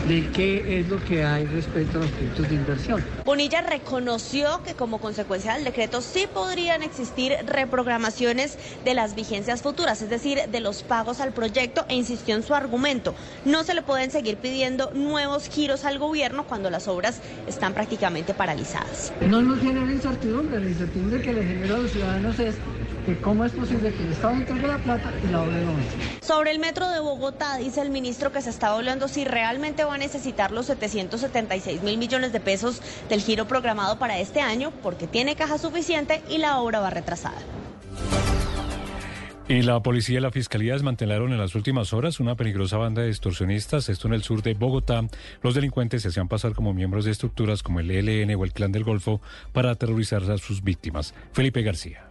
de 0.07 0.27
qué 0.31 0.79
es 0.79 0.89
lo 0.89 1.03
que 1.03 1.23
hay 1.23 1.45
respecto 1.45 1.99
a 1.99 2.01
los 2.01 2.11
proyectos 2.11 2.49
de 2.49 2.55
inversión. 2.55 3.03
Bonilla 3.25 3.61
reconoció 3.61 4.61
que 4.63 4.73
como 4.73 4.99
consecuencia 4.99 5.53
del 5.53 5.63
decreto 5.63 6.01
sí 6.01 6.27
podrían 6.31 6.81
existir 6.81 7.33
reprogramaciones 7.45 8.57
de 8.83 8.93
las 8.95 9.13
vigencias 9.13 9.61
futuras, 9.61 10.01
es 10.01 10.09
decir, 10.09 10.39
de 10.47 10.59
los 10.61 10.81
pagos 10.81 11.19
al 11.19 11.31
proyecto 11.31 11.85
e 11.89 11.95
insistió 11.95 12.35
en 12.35 12.41
su 12.41 12.55
argumento. 12.55 13.13
No 13.45 13.63
se 13.63 13.75
le 13.75 13.83
pueden 13.83 14.09
seguir 14.09 14.37
pidiendo 14.37 14.89
nuevos 14.93 15.47
giros 15.47 15.85
al 15.85 15.99
gobierno 15.99 16.45
cuando 16.47 16.71
las 16.71 16.87
obras 16.87 17.19
están 17.47 17.73
prácticamente 17.73 18.33
paralizadas. 18.33 19.13
No 19.21 19.41
nos 19.41 19.59
genera 19.59 19.91
incertidumbre, 19.91 20.59
la 20.59 20.69
incertidumbre 20.69 21.21
que 21.21 21.33
le 21.33 21.43
genera 21.43 21.75
a 21.75 21.79
los 21.79 21.91
ciudadanos 21.91 22.14
es 22.15 22.55
que 23.05 23.19
cómo 23.21 23.43
es 23.45 23.51
posible 23.51 23.93
que 23.93 24.03
el 24.03 24.13
Estado 24.13 24.35
entregue 24.35 24.67
la 24.67 24.77
plata 24.77 25.11
y 25.21 25.31
la 25.31 25.39
no 25.39 25.73
Sobre 26.21 26.51
el 26.51 26.59
metro 26.59 26.89
de 26.89 26.99
Bogotá, 26.99 27.57
dice 27.57 27.81
el 27.81 27.89
ministro 27.89 28.31
que 28.31 28.41
se 28.41 28.49
está 28.49 28.69
hablando 28.69 29.07
si 29.07 29.25
realmente 29.25 29.83
va 29.83 29.95
a 29.95 29.97
necesitar 29.97 30.51
los 30.51 30.67
776 30.67 31.83
mil 31.83 31.97
millones 31.97 32.31
de 32.31 32.39
pesos 32.39 32.81
del 33.09 33.21
giro 33.21 33.47
programado 33.47 33.99
para 33.99 34.17
este 34.19 34.39
año, 34.39 34.71
porque 34.81 35.07
tiene 35.07 35.35
caja 35.35 35.57
suficiente 35.57 36.23
y 36.29 36.37
la 36.37 36.59
obra 36.59 36.79
va 36.79 36.89
retrasada. 36.89 37.37
Y 39.47 39.61
la 39.61 39.79
policía 39.83 40.17
y 40.17 40.21
la 40.21 40.31
fiscalía 40.31 40.73
desmantelaron 40.73 41.31
en 41.31 41.37
las 41.37 41.53
últimas 41.53 41.93
horas 41.93 42.19
una 42.19 42.35
peligrosa 42.35 42.77
banda 42.77 43.03
de 43.03 43.09
extorsionistas, 43.09 43.89
esto 43.89 44.07
en 44.07 44.15
el 44.15 44.23
sur 44.23 44.41
de 44.41 44.55
Bogotá. 44.55 45.07
Los 45.43 45.53
delincuentes 45.53 46.01
se 46.01 46.07
hacían 46.07 46.27
pasar 46.27 46.53
como 46.53 46.73
miembros 46.73 47.05
de 47.05 47.11
estructuras 47.11 47.61
como 47.61 47.79
el 47.79 47.91
ELN 47.91 48.35
o 48.35 48.43
el 48.43 48.53
Clan 48.53 48.71
del 48.71 48.83
Golfo 48.83 49.21
para 49.53 49.69
aterrorizar 49.69 50.23
a 50.31 50.39
sus 50.39 50.63
víctimas. 50.63 51.13
Felipe 51.31 51.61
García. 51.61 52.09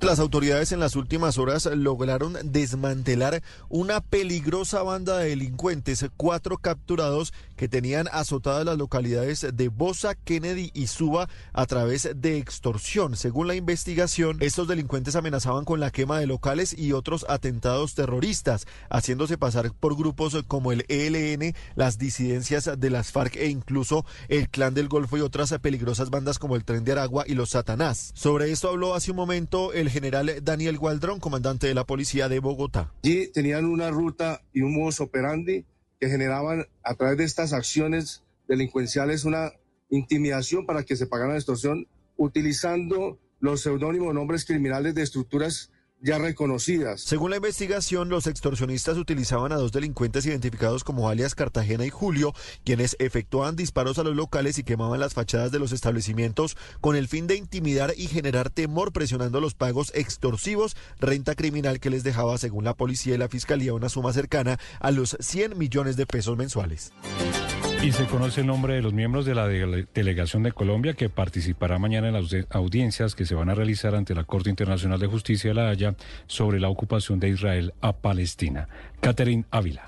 Las 0.00 0.20
autoridades 0.20 0.70
en 0.70 0.78
las 0.78 0.94
últimas 0.94 1.38
horas 1.38 1.66
lograron 1.66 2.36
desmantelar 2.44 3.42
una 3.68 4.00
peligrosa 4.00 4.82
banda 4.84 5.18
de 5.18 5.30
delincuentes, 5.30 6.06
cuatro 6.16 6.58
capturados 6.58 7.32
que 7.58 7.68
tenían 7.68 8.08
azotadas 8.12 8.64
las 8.64 8.78
localidades 8.78 9.46
de 9.52 9.68
Bosa, 9.68 10.14
Kennedy 10.14 10.70
y 10.72 10.86
Suba 10.86 11.28
a 11.52 11.66
través 11.66 12.08
de 12.16 12.38
extorsión. 12.38 13.16
Según 13.16 13.48
la 13.48 13.56
investigación, 13.56 14.38
estos 14.40 14.68
delincuentes 14.68 15.16
amenazaban 15.16 15.66
con 15.66 15.80
la 15.80 15.90
quema 15.90 16.20
de 16.20 16.26
locales 16.26 16.78
y 16.78 16.92
otros 16.92 17.26
atentados 17.28 17.94
terroristas, 17.94 18.66
haciéndose 18.88 19.36
pasar 19.36 19.72
por 19.74 19.96
grupos 19.96 20.36
como 20.46 20.72
el 20.72 20.84
ELN, 20.88 21.54
las 21.74 21.98
disidencias 21.98 22.70
de 22.78 22.90
las 22.90 23.10
FARC 23.10 23.36
e 23.36 23.48
incluso 23.48 24.06
el 24.28 24.48
Clan 24.48 24.72
del 24.72 24.88
Golfo 24.88 25.18
y 25.18 25.20
otras 25.20 25.52
peligrosas 25.58 26.10
bandas 26.10 26.38
como 26.38 26.54
el 26.54 26.64
Tren 26.64 26.84
de 26.84 26.92
Aragua 26.92 27.24
y 27.26 27.34
los 27.34 27.50
Satanás. 27.50 28.12
Sobre 28.14 28.52
esto 28.52 28.68
habló 28.68 28.94
hace 28.94 29.10
un 29.10 29.16
momento 29.16 29.72
el 29.72 29.90
general 29.90 30.32
Daniel 30.42 30.78
Gualdrón, 30.78 31.18
comandante 31.18 31.66
de 31.66 31.74
la 31.74 31.84
policía 31.84 32.28
de 32.28 32.38
Bogotá. 32.38 32.92
Allí 33.02 33.32
tenían 33.32 33.64
una 33.64 33.90
ruta 33.90 34.42
y 34.52 34.62
un 34.62 34.74
modus 34.74 35.00
operandi 35.00 35.64
que 36.00 36.08
generaban 36.08 36.66
a 36.82 36.94
través 36.94 37.18
de 37.18 37.24
estas 37.24 37.52
acciones 37.52 38.22
delincuenciales 38.46 39.24
una 39.24 39.52
intimidación 39.90 40.66
para 40.66 40.84
que 40.84 40.96
se 40.96 41.06
pagaran 41.06 41.32
la 41.32 41.38
extorsión 41.38 41.86
utilizando 42.16 43.18
los 43.40 43.62
seudónimos 43.62 44.14
nombres 44.14 44.44
criminales 44.44 44.94
de 44.94 45.02
estructuras 45.02 45.70
ya 46.00 46.18
reconocidas. 46.18 47.00
Según 47.00 47.30
la 47.30 47.36
investigación, 47.36 48.08
los 48.08 48.26
extorsionistas 48.26 48.96
utilizaban 48.96 49.52
a 49.52 49.56
dos 49.56 49.72
delincuentes 49.72 50.26
identificados 50.26 50.84
como 50.84 51.08
alias 51.08 51.34
Cartagena 51.34 51.84
y 51.84 51.90
Julio, 51.90 52.34
quienes 52.64 52.96
efectuaban 52.98 53.56
disparos 53.56 53.98
a 53.98 54.04
los 54.04 54.14
locales 54.14 54.58
y 54.58 54.64
quemaban 54.64 55.00
las 55.00 55.14
fachadas 55.14 55.52
de 55.52 55.58
los 55.58 55.72
establecimientos 55.72 56.56
con 56.80 56.96
el 56.96 57.08
fin 57.08 57.26
de 57.26 57.36
intimidar 57.36 57.94
y 57.96 58.06
generar 58.06 58.50
temor 58.50 58.92
presionando 58.92 59.40
los 59.40 59.54
pagos 59.54 59.92
extorsivos, 59.94 60.76
renta 61.00 61.34
criminal 61.34 61.80
que 61.80 61.90
les 61.90 62.04
dejaba, 62.04 62.38
según 62.38 62.64
la 62.64 62.74
policía 62.74 63.14
y 63.14 63.18
la 63.18 63.28
fiscalía, 63.28 63.74
una 63.74 63.88
suma 63.88 64.12
cercana 64.12 64.58
a 64.80 64.90
los 64.90 65.16
100 65.20 65.58
millones 65.58 65.96
de 65.96 66.06
pesos 66.06 66.36
mensuales. 66.36 66.92
Y 67.82 67.92
se 67.92 68.06
conoce 68.06 68.40
el 68.40 68.48
nombre 68.48 68.74
de 68.74 68.82
los 68.82 68.92
miembros 68.92 69.24
de 69.24 69.34
la 69.34 69.46
delegación 69.46 70.42
de 70.42 70.52
Colombia 70.52 70.94
que 70.94 71.08
participará 71.08 71.78
mañana 71.78 72.08
en 72.08 72.14
las 72.14 72.34
audiencias 72.50 73.14
que 73.14 73.24
se 73.24 73.36
van 73.36 73.50
a 73.50 73.54
realizar 73.54 73.94
ante 73.94 74.14
la 74.14 74.24
Corte 74.24 74.50
Internacional 74.50 74.98
de 74.98 75.06
Justicia 75.06 75.50
de 75.50 75.54
La 75.54 75.68
Haya 75.68 75.94
sobre 76.26 76.58
la 76.58 76.68
ocupación 76.68 77.20
de 77.20 77.28
Israel 77.28 77.72
a 77.80 77.92
Palestina. 77.92 78.68
Catherine 79.00 79.44
Ávila. 79.50 79.87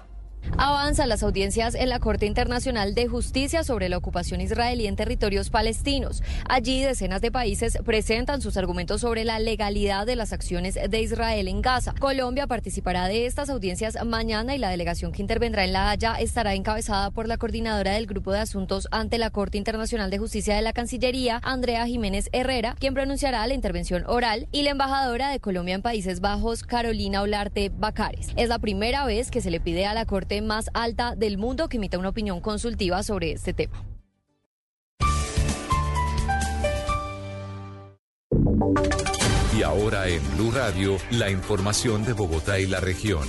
Avanzan 0.57 1.09
las 1.09 1.23
audiencias 1.23 1.75
en 1.75 1.89
la 1.89 2.01
Corte 2.01 2.27
Internacional 2.27 2.95
de 2.95 3.09
Justicia 3.09 3.65
sobre 3.65 3.89
la 3.89 3.97
ocupación 3.97 4.41
israelí 4.41 4.87
en 4.87 4.97
territorios 4.97 5.51
palestinos. 5.51 6.23
Allí 6.49 6.83
decenas 6.83 7.21
de 7.21 7.33
países 7.33 7.79
presentan 7.85 8.41
sus 8.41 8.57
argumentos 8.57 9.01
sobre 9.01 9.25
la 9.25 9.39
legalidad 9.39 10.07
de 10.07 10.17
las 10.17 10.33
acciones 10.33 10.75
de 10.75 11.01
Israel 11.01 11.49
en 11.49 11.63
Gaza. 11.63 11.95
Colombia 11.99 12.47
participará 12.47 13.09
de 13.09 13.27
estas 13.27 13.51
audiencias 13.51 13.97
mañana 14.05 14.55
y 14.55 14.59
la 14.59 14.71
delegación 14.71 15.13
que 15.13 15.23
intervendrá 15.23 15.65
en 15.65 15.73
La 15.73 15.91
Haya 15.91 16.15
estará 16.15 16.55
encabezada 16.55 17.11
por 17.11 17.29
la 17.29 17.39
coordinadora 17.39 17.93
del 17.93 18.07
Grupo 18.07 18.33
de 18.33 18.41
Asuntos 18.41 18.89
ante 18.91 19.19
la 19.19 19.31
Corte 19.31 19.59
Internacional 19.59 20.11
de 20.11 20.19
Justicia 20.19 20.57
de 20.57 20.63
la 20.63 20.73
Cancillería, 20.73 21.41
Andrea 21.43 21.87
Jiménez 21.87 22.29
Herrera, 22.33 22.77
quien 22.79 22.95
pronunciará 22.95 23.47
la 23.47 23.55
intervención 23.55 24.05
oral, 24.07 24.49
y 24.53 24.63
la 24.63 24.71
embajadora 24.71 25.31
de 25.31 25.41
Colombia 25.41 25.75
en 25.75 25.83
Países 25.83 26.21
Bajos, 26.21 26.63
Carolina 26.63 27.23
Olarte 27.23 27.71
Bacares. 27.75 28.29
Es 28.37 28.49
la 28.49 28.59
primera 28.59 29.05
vez 29.05 29.31
que 29.31 29.41
se 29.41 29.51
le 29.51 29.61
pide 29.61 29.87
a 29.87 29.95
la 29.95 30.07
Corte 30.07 30.30
más 30.41 30.71
alta 30.75 31.17
del 31.17 31.39
mundo 31.39 31.69
que 31.69 31.79
emita 31.79 31.99
una 31.99 32.11
opinión 32.11 32.41
consultiva 32.41 33.03
sobre 33.03 33.33
este 33.33 33.53
tema. 33.53 33.85
Y 39.57 39.63
ahora 39.63 40.09
en 40.09 40.23
Blue 40.37 40.53
Radio, 40.53 40.97
la 41.11 41.31
información 41.31 42.05
de 42.05 42.13
Bogotá 42.13 42.61
y 42.61 42.67
la 42.67 42.81
región. 42.81 43.27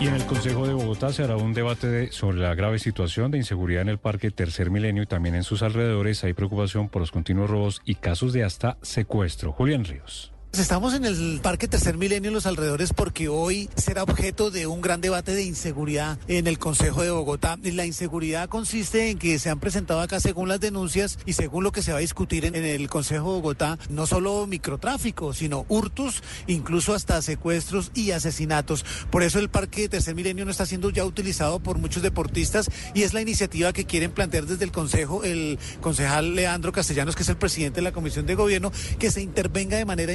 Y 0.00 0.08
en 0.08 0.14
el 0.14 0.26
Consejo 0.26 0.66
de 0.66 0.74
Bogotá 0.74 1.12
se 1.12 1.22
hará 1.22 1.36
un 1.36 1.54
debate 1.54 2.12
sobre 2.12 2.38
la 2.38 2.54
grave 2.54 2.78
situación 2.78 3.30
de 3.30 3.38
inseguridad 3.38 3.82
en 3.82 3.88
el 3.88 3.98
Parque 3.98 4.30
Tercer 4.30 4.70
Milenio 4.70 5.04
y 5.04 5.06
también 5.06 5.34
en 5.34 5.44
sus 5.44 5.62
alrededores. 5.62 6.24
Hay 6.24 6.34
preocupación 6.34 6.88
por 6.88 7.00
los 7.00 7.10
continuos 7.10 7.48
robos 7.48 7.80
y 7.84 7.94
casos 7.94 8.32
de 8.32 8.44
hasta 8.44 8.76
secuestro. 8.82 9.52
Julián 9.52 9.84
Ríos. 9.84 10.33
Estamos 10.58 10.94
en 10.94 11.04
el 11.04 11.40
Parque 11.42 11.66
Tercer 11.66 11.96
Milenio 11.96 12.28
en 12.28 12.34
los 12.34 12.46
alrededores 12.46 12.92
porque 12.92 13.28
hoy 13.28 13.68
será 13.74 14.04
objeto 14.04 14.52
de 14.52 14.68
un 14.68 14.80
gran 14.80 15.00
debate 15.00 15.34
de 15.34 15.42
inseguridad 15.42 16.16
en 16.28 16.46
el 16.46 16.60
Consejo 16.60 17.02
de 17.02 17.10
Bogotá. 17.10 17.58
La 17.60 17.84
inseguridad 17.86 18.48
consiste 18.48 19.10
en 19.10 19.18
que 19.18 19.40
se 19.40 19.50
han 19.50 19.58
presentado 19.58 20.00
acá 20.00 20.20
según 20.20 20.48
las 20.48 20.60
denuncias 20.60 21.18
y 21.26 21.32
según 21.32 21.64
lo 21.64 21.72
que 21.72 21.82
se 21.82 21.90
va 21.90 21.98
a 21.98 22.02
discutir 22.02 22.44
en, 22.44 22.54
el 22.54 22.88
Consejo 22.88 23.30
de 23.30 23.40
Bogotá, 23.40 23.78
no 23.88 24.06
solo 24.06 24.46
microtráfico, 24.46 25.34
sino 25.34 25.66
hurtos, 25.68 26.22
incluso 26.46 26.94
hasta 26.94 27.20
secuestros 27.20 27.90
y 27.92 28.12
asesinatos. 28.12 28.84
Por 29.10 29.24
eso 29.24 29.40
el 29.40 29.48
Parque 29.48 29.88
Tercer 29.88 30.14
Milenio 30.14 30.44
no 30.44 30.52
está 30.52 30.66
siendo 30.66 30.90
ya 30.90 31.04
utilizado 31.04 31.58
por 31.58 31.78
muchos 31.78 32.02
deportistas 32.02 32.70
y 32.94 33.02
es 33.02 33.12
la 33.12 33.20
iniciativa 33.20 33.72
que 33.72 33.86
quieren 33.86 34.12
plantear 34.12 34.46
desde 34.46 34.64
el 34.64 34.72
Consejo 34.72 35.24
el 35.24 35.58
concejal 35.80 36.36
Leandro 36.36 36.70
Castellanos, 36.70 37.16
que 37.16 37.24
es 37.24 37.28
el 37.28 37.36
presidente 37.36 37.76
de 37.76 37.82
la 37.82 37.92
Comisión 37.92 38.24
de 38.24 38.36
Gobierno, 38.36 38.70
que 39.00 39.10
se 39.10 39.20
intervenga 39.20 39.76
de 39.76 39.84
manera 39.84 40.14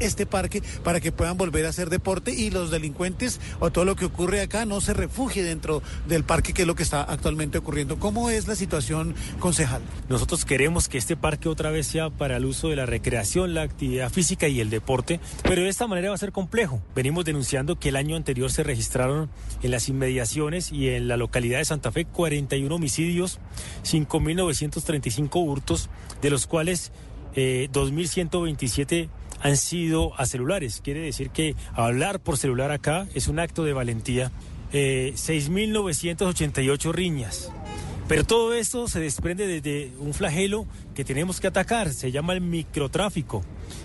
este 0.00 0.26
parque 0.26 0.62
para 0.84 1.00
que 1.00 1.12
puedan 1.12 1.36
volver 1.36 1.66
a 1.66 1.70
hacer 1.70 1.90
deporte 1.90 2.32
y 2.32 2.50
los 2.50 2.70
delincuentes 2.70 3.40
o 3.60 3.70
todo 3.70 3.84
lo 3.84 3.96
que 3.96 4.04
ocurre 4.04 4.40
acá 4.40 4.64
no 4.64 4.80
se 4.80 4.94
refugie 4.94 5.42
dentro 5.42 5.82
del 6.08 6.24
parque, 6.24 6.52
que 6.52 6.62
es 6.62 6.68
lo 6.68 6.74
que 6.74 6.82
está 6.82 7.02
actualmente 7.02 7.58
ocurriendo. 7.58 7.98
¿Cómo 7.98 8.30
es 8.30 8.46
la 8.48 8.54
situación, 8.54 9.14
concejal? 9.38 9.82
Nosotros 10.08 10.44
queremos 10.44 10.88
que 10.88 10.98
este 10.98 11.16
parque 11.16 11.48
otra 11.48 11.70
vez 11.70 11.86
sea 11.86 12.10
para 12.10 12.36
el 12.36 12.44
uso 12.44 12.68
de 12.68 12.76
la 12.76 12.86
recreación, 12.86 13.54
la 13.54 13.62
actividad 13.62 14.10
física 14.10 14.48
y 14.48 14.60
el 14.60 14.70
deporte, 14.70 15.20
pero 15.42 15.62
de 15.62 15.68
esta 15.68 15.86
manera 15.86 16.10
va 16.10 16.14
a 16.14 16.18
ser 16.18 16.32
complejo. 16.32 16.82
Venimos 16.94 17.24
denunciando 17.24 17.78
que 17.78 17.90
el 17.90 17.96
año 17.96 18.16
anterior 18.16 18.50
se 18.50 18.62
registraron 18.62 19.30
en 19.62 19.70
las 19.70 19.88
inmediaciones 19.88 20.72
y 20.72 20.88
en 20.88 21.08
la 21.08 21.16
localidad 21.16 21.58
de 21.58 21.64
Santa 21.64 21.92
Fe 21.92 22.04
41 22.04 22.74
homicidios, 22.74 23.38
5.935 23.84 25.28
hurtos, 25.44 25.88
de 26.20 26.30
los 26.30 26.46
cuales 26.46 26.92
eh, 27.34 27.68
2.127 27.72 29.08
han 29.42 29.56
sido 29.56 30.18
a 30.18 30.26
celulares. 30.26 30.80
Quiere 30.82 31.00
decir 31.00 31.30
que 31.30 31.54
hablar 31.74 32.20
por 32.20 32.38
celular 32.38 32.70
acá 32.70 33.06
es 33.14 33.28
un 33.28 33.38
acto 33.38 33.64
de 33.64 33.72
valentía. 33.72 34.30
Eh, 34.72 35.12
6.988 35.16 36.92
riñas. 36.92 37.52
Pero 38.08 38.24
todo 38.24 38.54
esto 38.54 38.88
se 38.88 39.00
desprende 39.00 39.46
desde 39.46 39.92
un 39.98 40.12
flagelo 40.14 40.66
que 40.94 41.04
tenemos 41.04 41.40
que 41.40 41.46
atacar, 41.46 41.92
se 41.92 42.10
llama 42.10 42.32
el 42.32 42.40
microtráfico. 42.40 43.42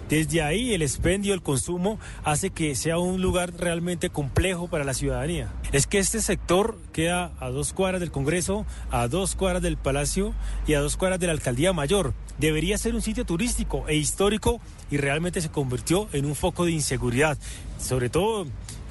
Desde 0.09 0.41
ahí 0.41 0.73
el 0.73 0.81
expendio, 0.81 1.33
el 1.33 1.41
consumo, 1.41 1.99
hace 2.23 2.49
que 2.49 2.75
sea 2.75 2.97
un 2.97 3.22
lugar 3.22 3.53
realmente 3.57 4.09
complejo 4.09 4.67
para 4.67 4.83
la 4.83 4.93
ciudadanía. 4.93 5.51
Es 5.72 5.85
que 5.85 5.99
este 5.99 6.22
sector 6.22 6.77
queda 6.93 7.33
a 7.40 7.49
dos 7.49 7.73
cuadras 7.73 7.99
del 7.99 8.11
Congreso, 8.11 8.65
a 8.90 9.07
dos 9.07 9.35
cuadras 9.35 9.61
del 9.61 9.77
Palacio 9.77 10.33
y 10.65 10.75
a 10.75 10.79
dos 10.79 10.95
cuadras 10.95 11.19
de 11.19 11.27
la 11.27 11.33
Alcaldía 11.33 11.73
Mayor. 11.73 12.13
Debería 12.38 12.77
ser 12.77 12.95
un 12.95 13.01
sitio 13.01 13.25
turístico 13.25 13.85
e 13.88 13.95
histórico 13.95 14.61
y 14.90 14.97
realmente 14.97 15.41
se 15.41 15.49
convirtió 15.49 16.07
en 16.13 16.25
un 16.25 16.35
foco 16.35 16.65
de 16.65 16.72
inseguridad. 16.72 17.38
Sobre 17.79 18.09
todo 18.09 18.47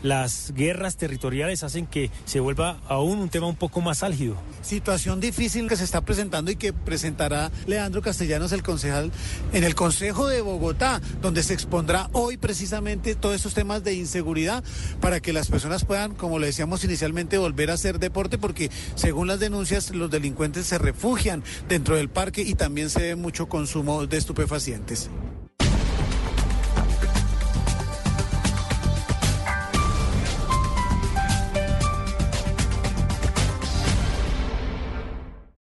las 0.06 0.52
guerras 0.54 0.96
territoriales 0.96 1.64
hacen 1.64 1.86
que 1.86 2.10
se 2.24 2.40
vuelva 2.40 2.78
aún 2.88 3.18
un 3.18 3.28
tema 3.28 3.46
un 3.48 3.56
poco 3.56 3.80
más 3.80 4.02
álgido. 4.02 4.36
Situación 4.62 5.20
difícil 5.20 5.68
que 5.68 5.76
se 5.76 5.84
está 5.84 6.00
presentando 6.00 6.50
y 6.50 6.56
que 6.56 6.72
presentará 6.72 7.50
Leandro 7.66 8.02
Castellanos, 8.02 8.52
el 8.52 8.62
concejal, 8.62 9.10
en 9.52 9.64
el 9.64 9.74
Consejo 9.74 10.28
de 10.28 10.40
Bogotá, 10.40 11.00
donde 11.20 11.42
se 11.42 11.54
expondrá 11.54 12.08
hoy 12.12 12.36
precisamente 12.36 13.14
todos 13.14 13.34
estos 13.34 13.54
temas 13.54 13.82
de 13.82 13.94
inseguridad 13.94 14.62
para 15.00 15.20
que 15.20 15.32
las 15.32 15.48
personas 15.48 15.84
puedan, 15.84 16.14
como 16.14 16.38
le 16.38 16.46
decíamos 16.46 16.84
inicialmente, 16.84 17.38
volver 17.38 17.70
a 17.70 17.74
hacer 17.74 17.98
deporte, 17.98 18.38
porque 18.38 18.70
según 18.94 19.26
las 19.26 19.40
denuncias, 19.40 19.90
los 19.90 20.10
delincuentes 20.10 20.66
se 20.66 20.78
refugian 20.78 21.42
dentro 21.68 21.96
del 21.96 22.08
parque 22.08 22.42
y 22.42 22.54
también 22.54 22.90
se 22.90 23.00
ve 23.00 23.16
mucho 23.16 23.48
consumo 23.48 24.06
de 24.06 24.16
estupefacientes. 24.16 25.10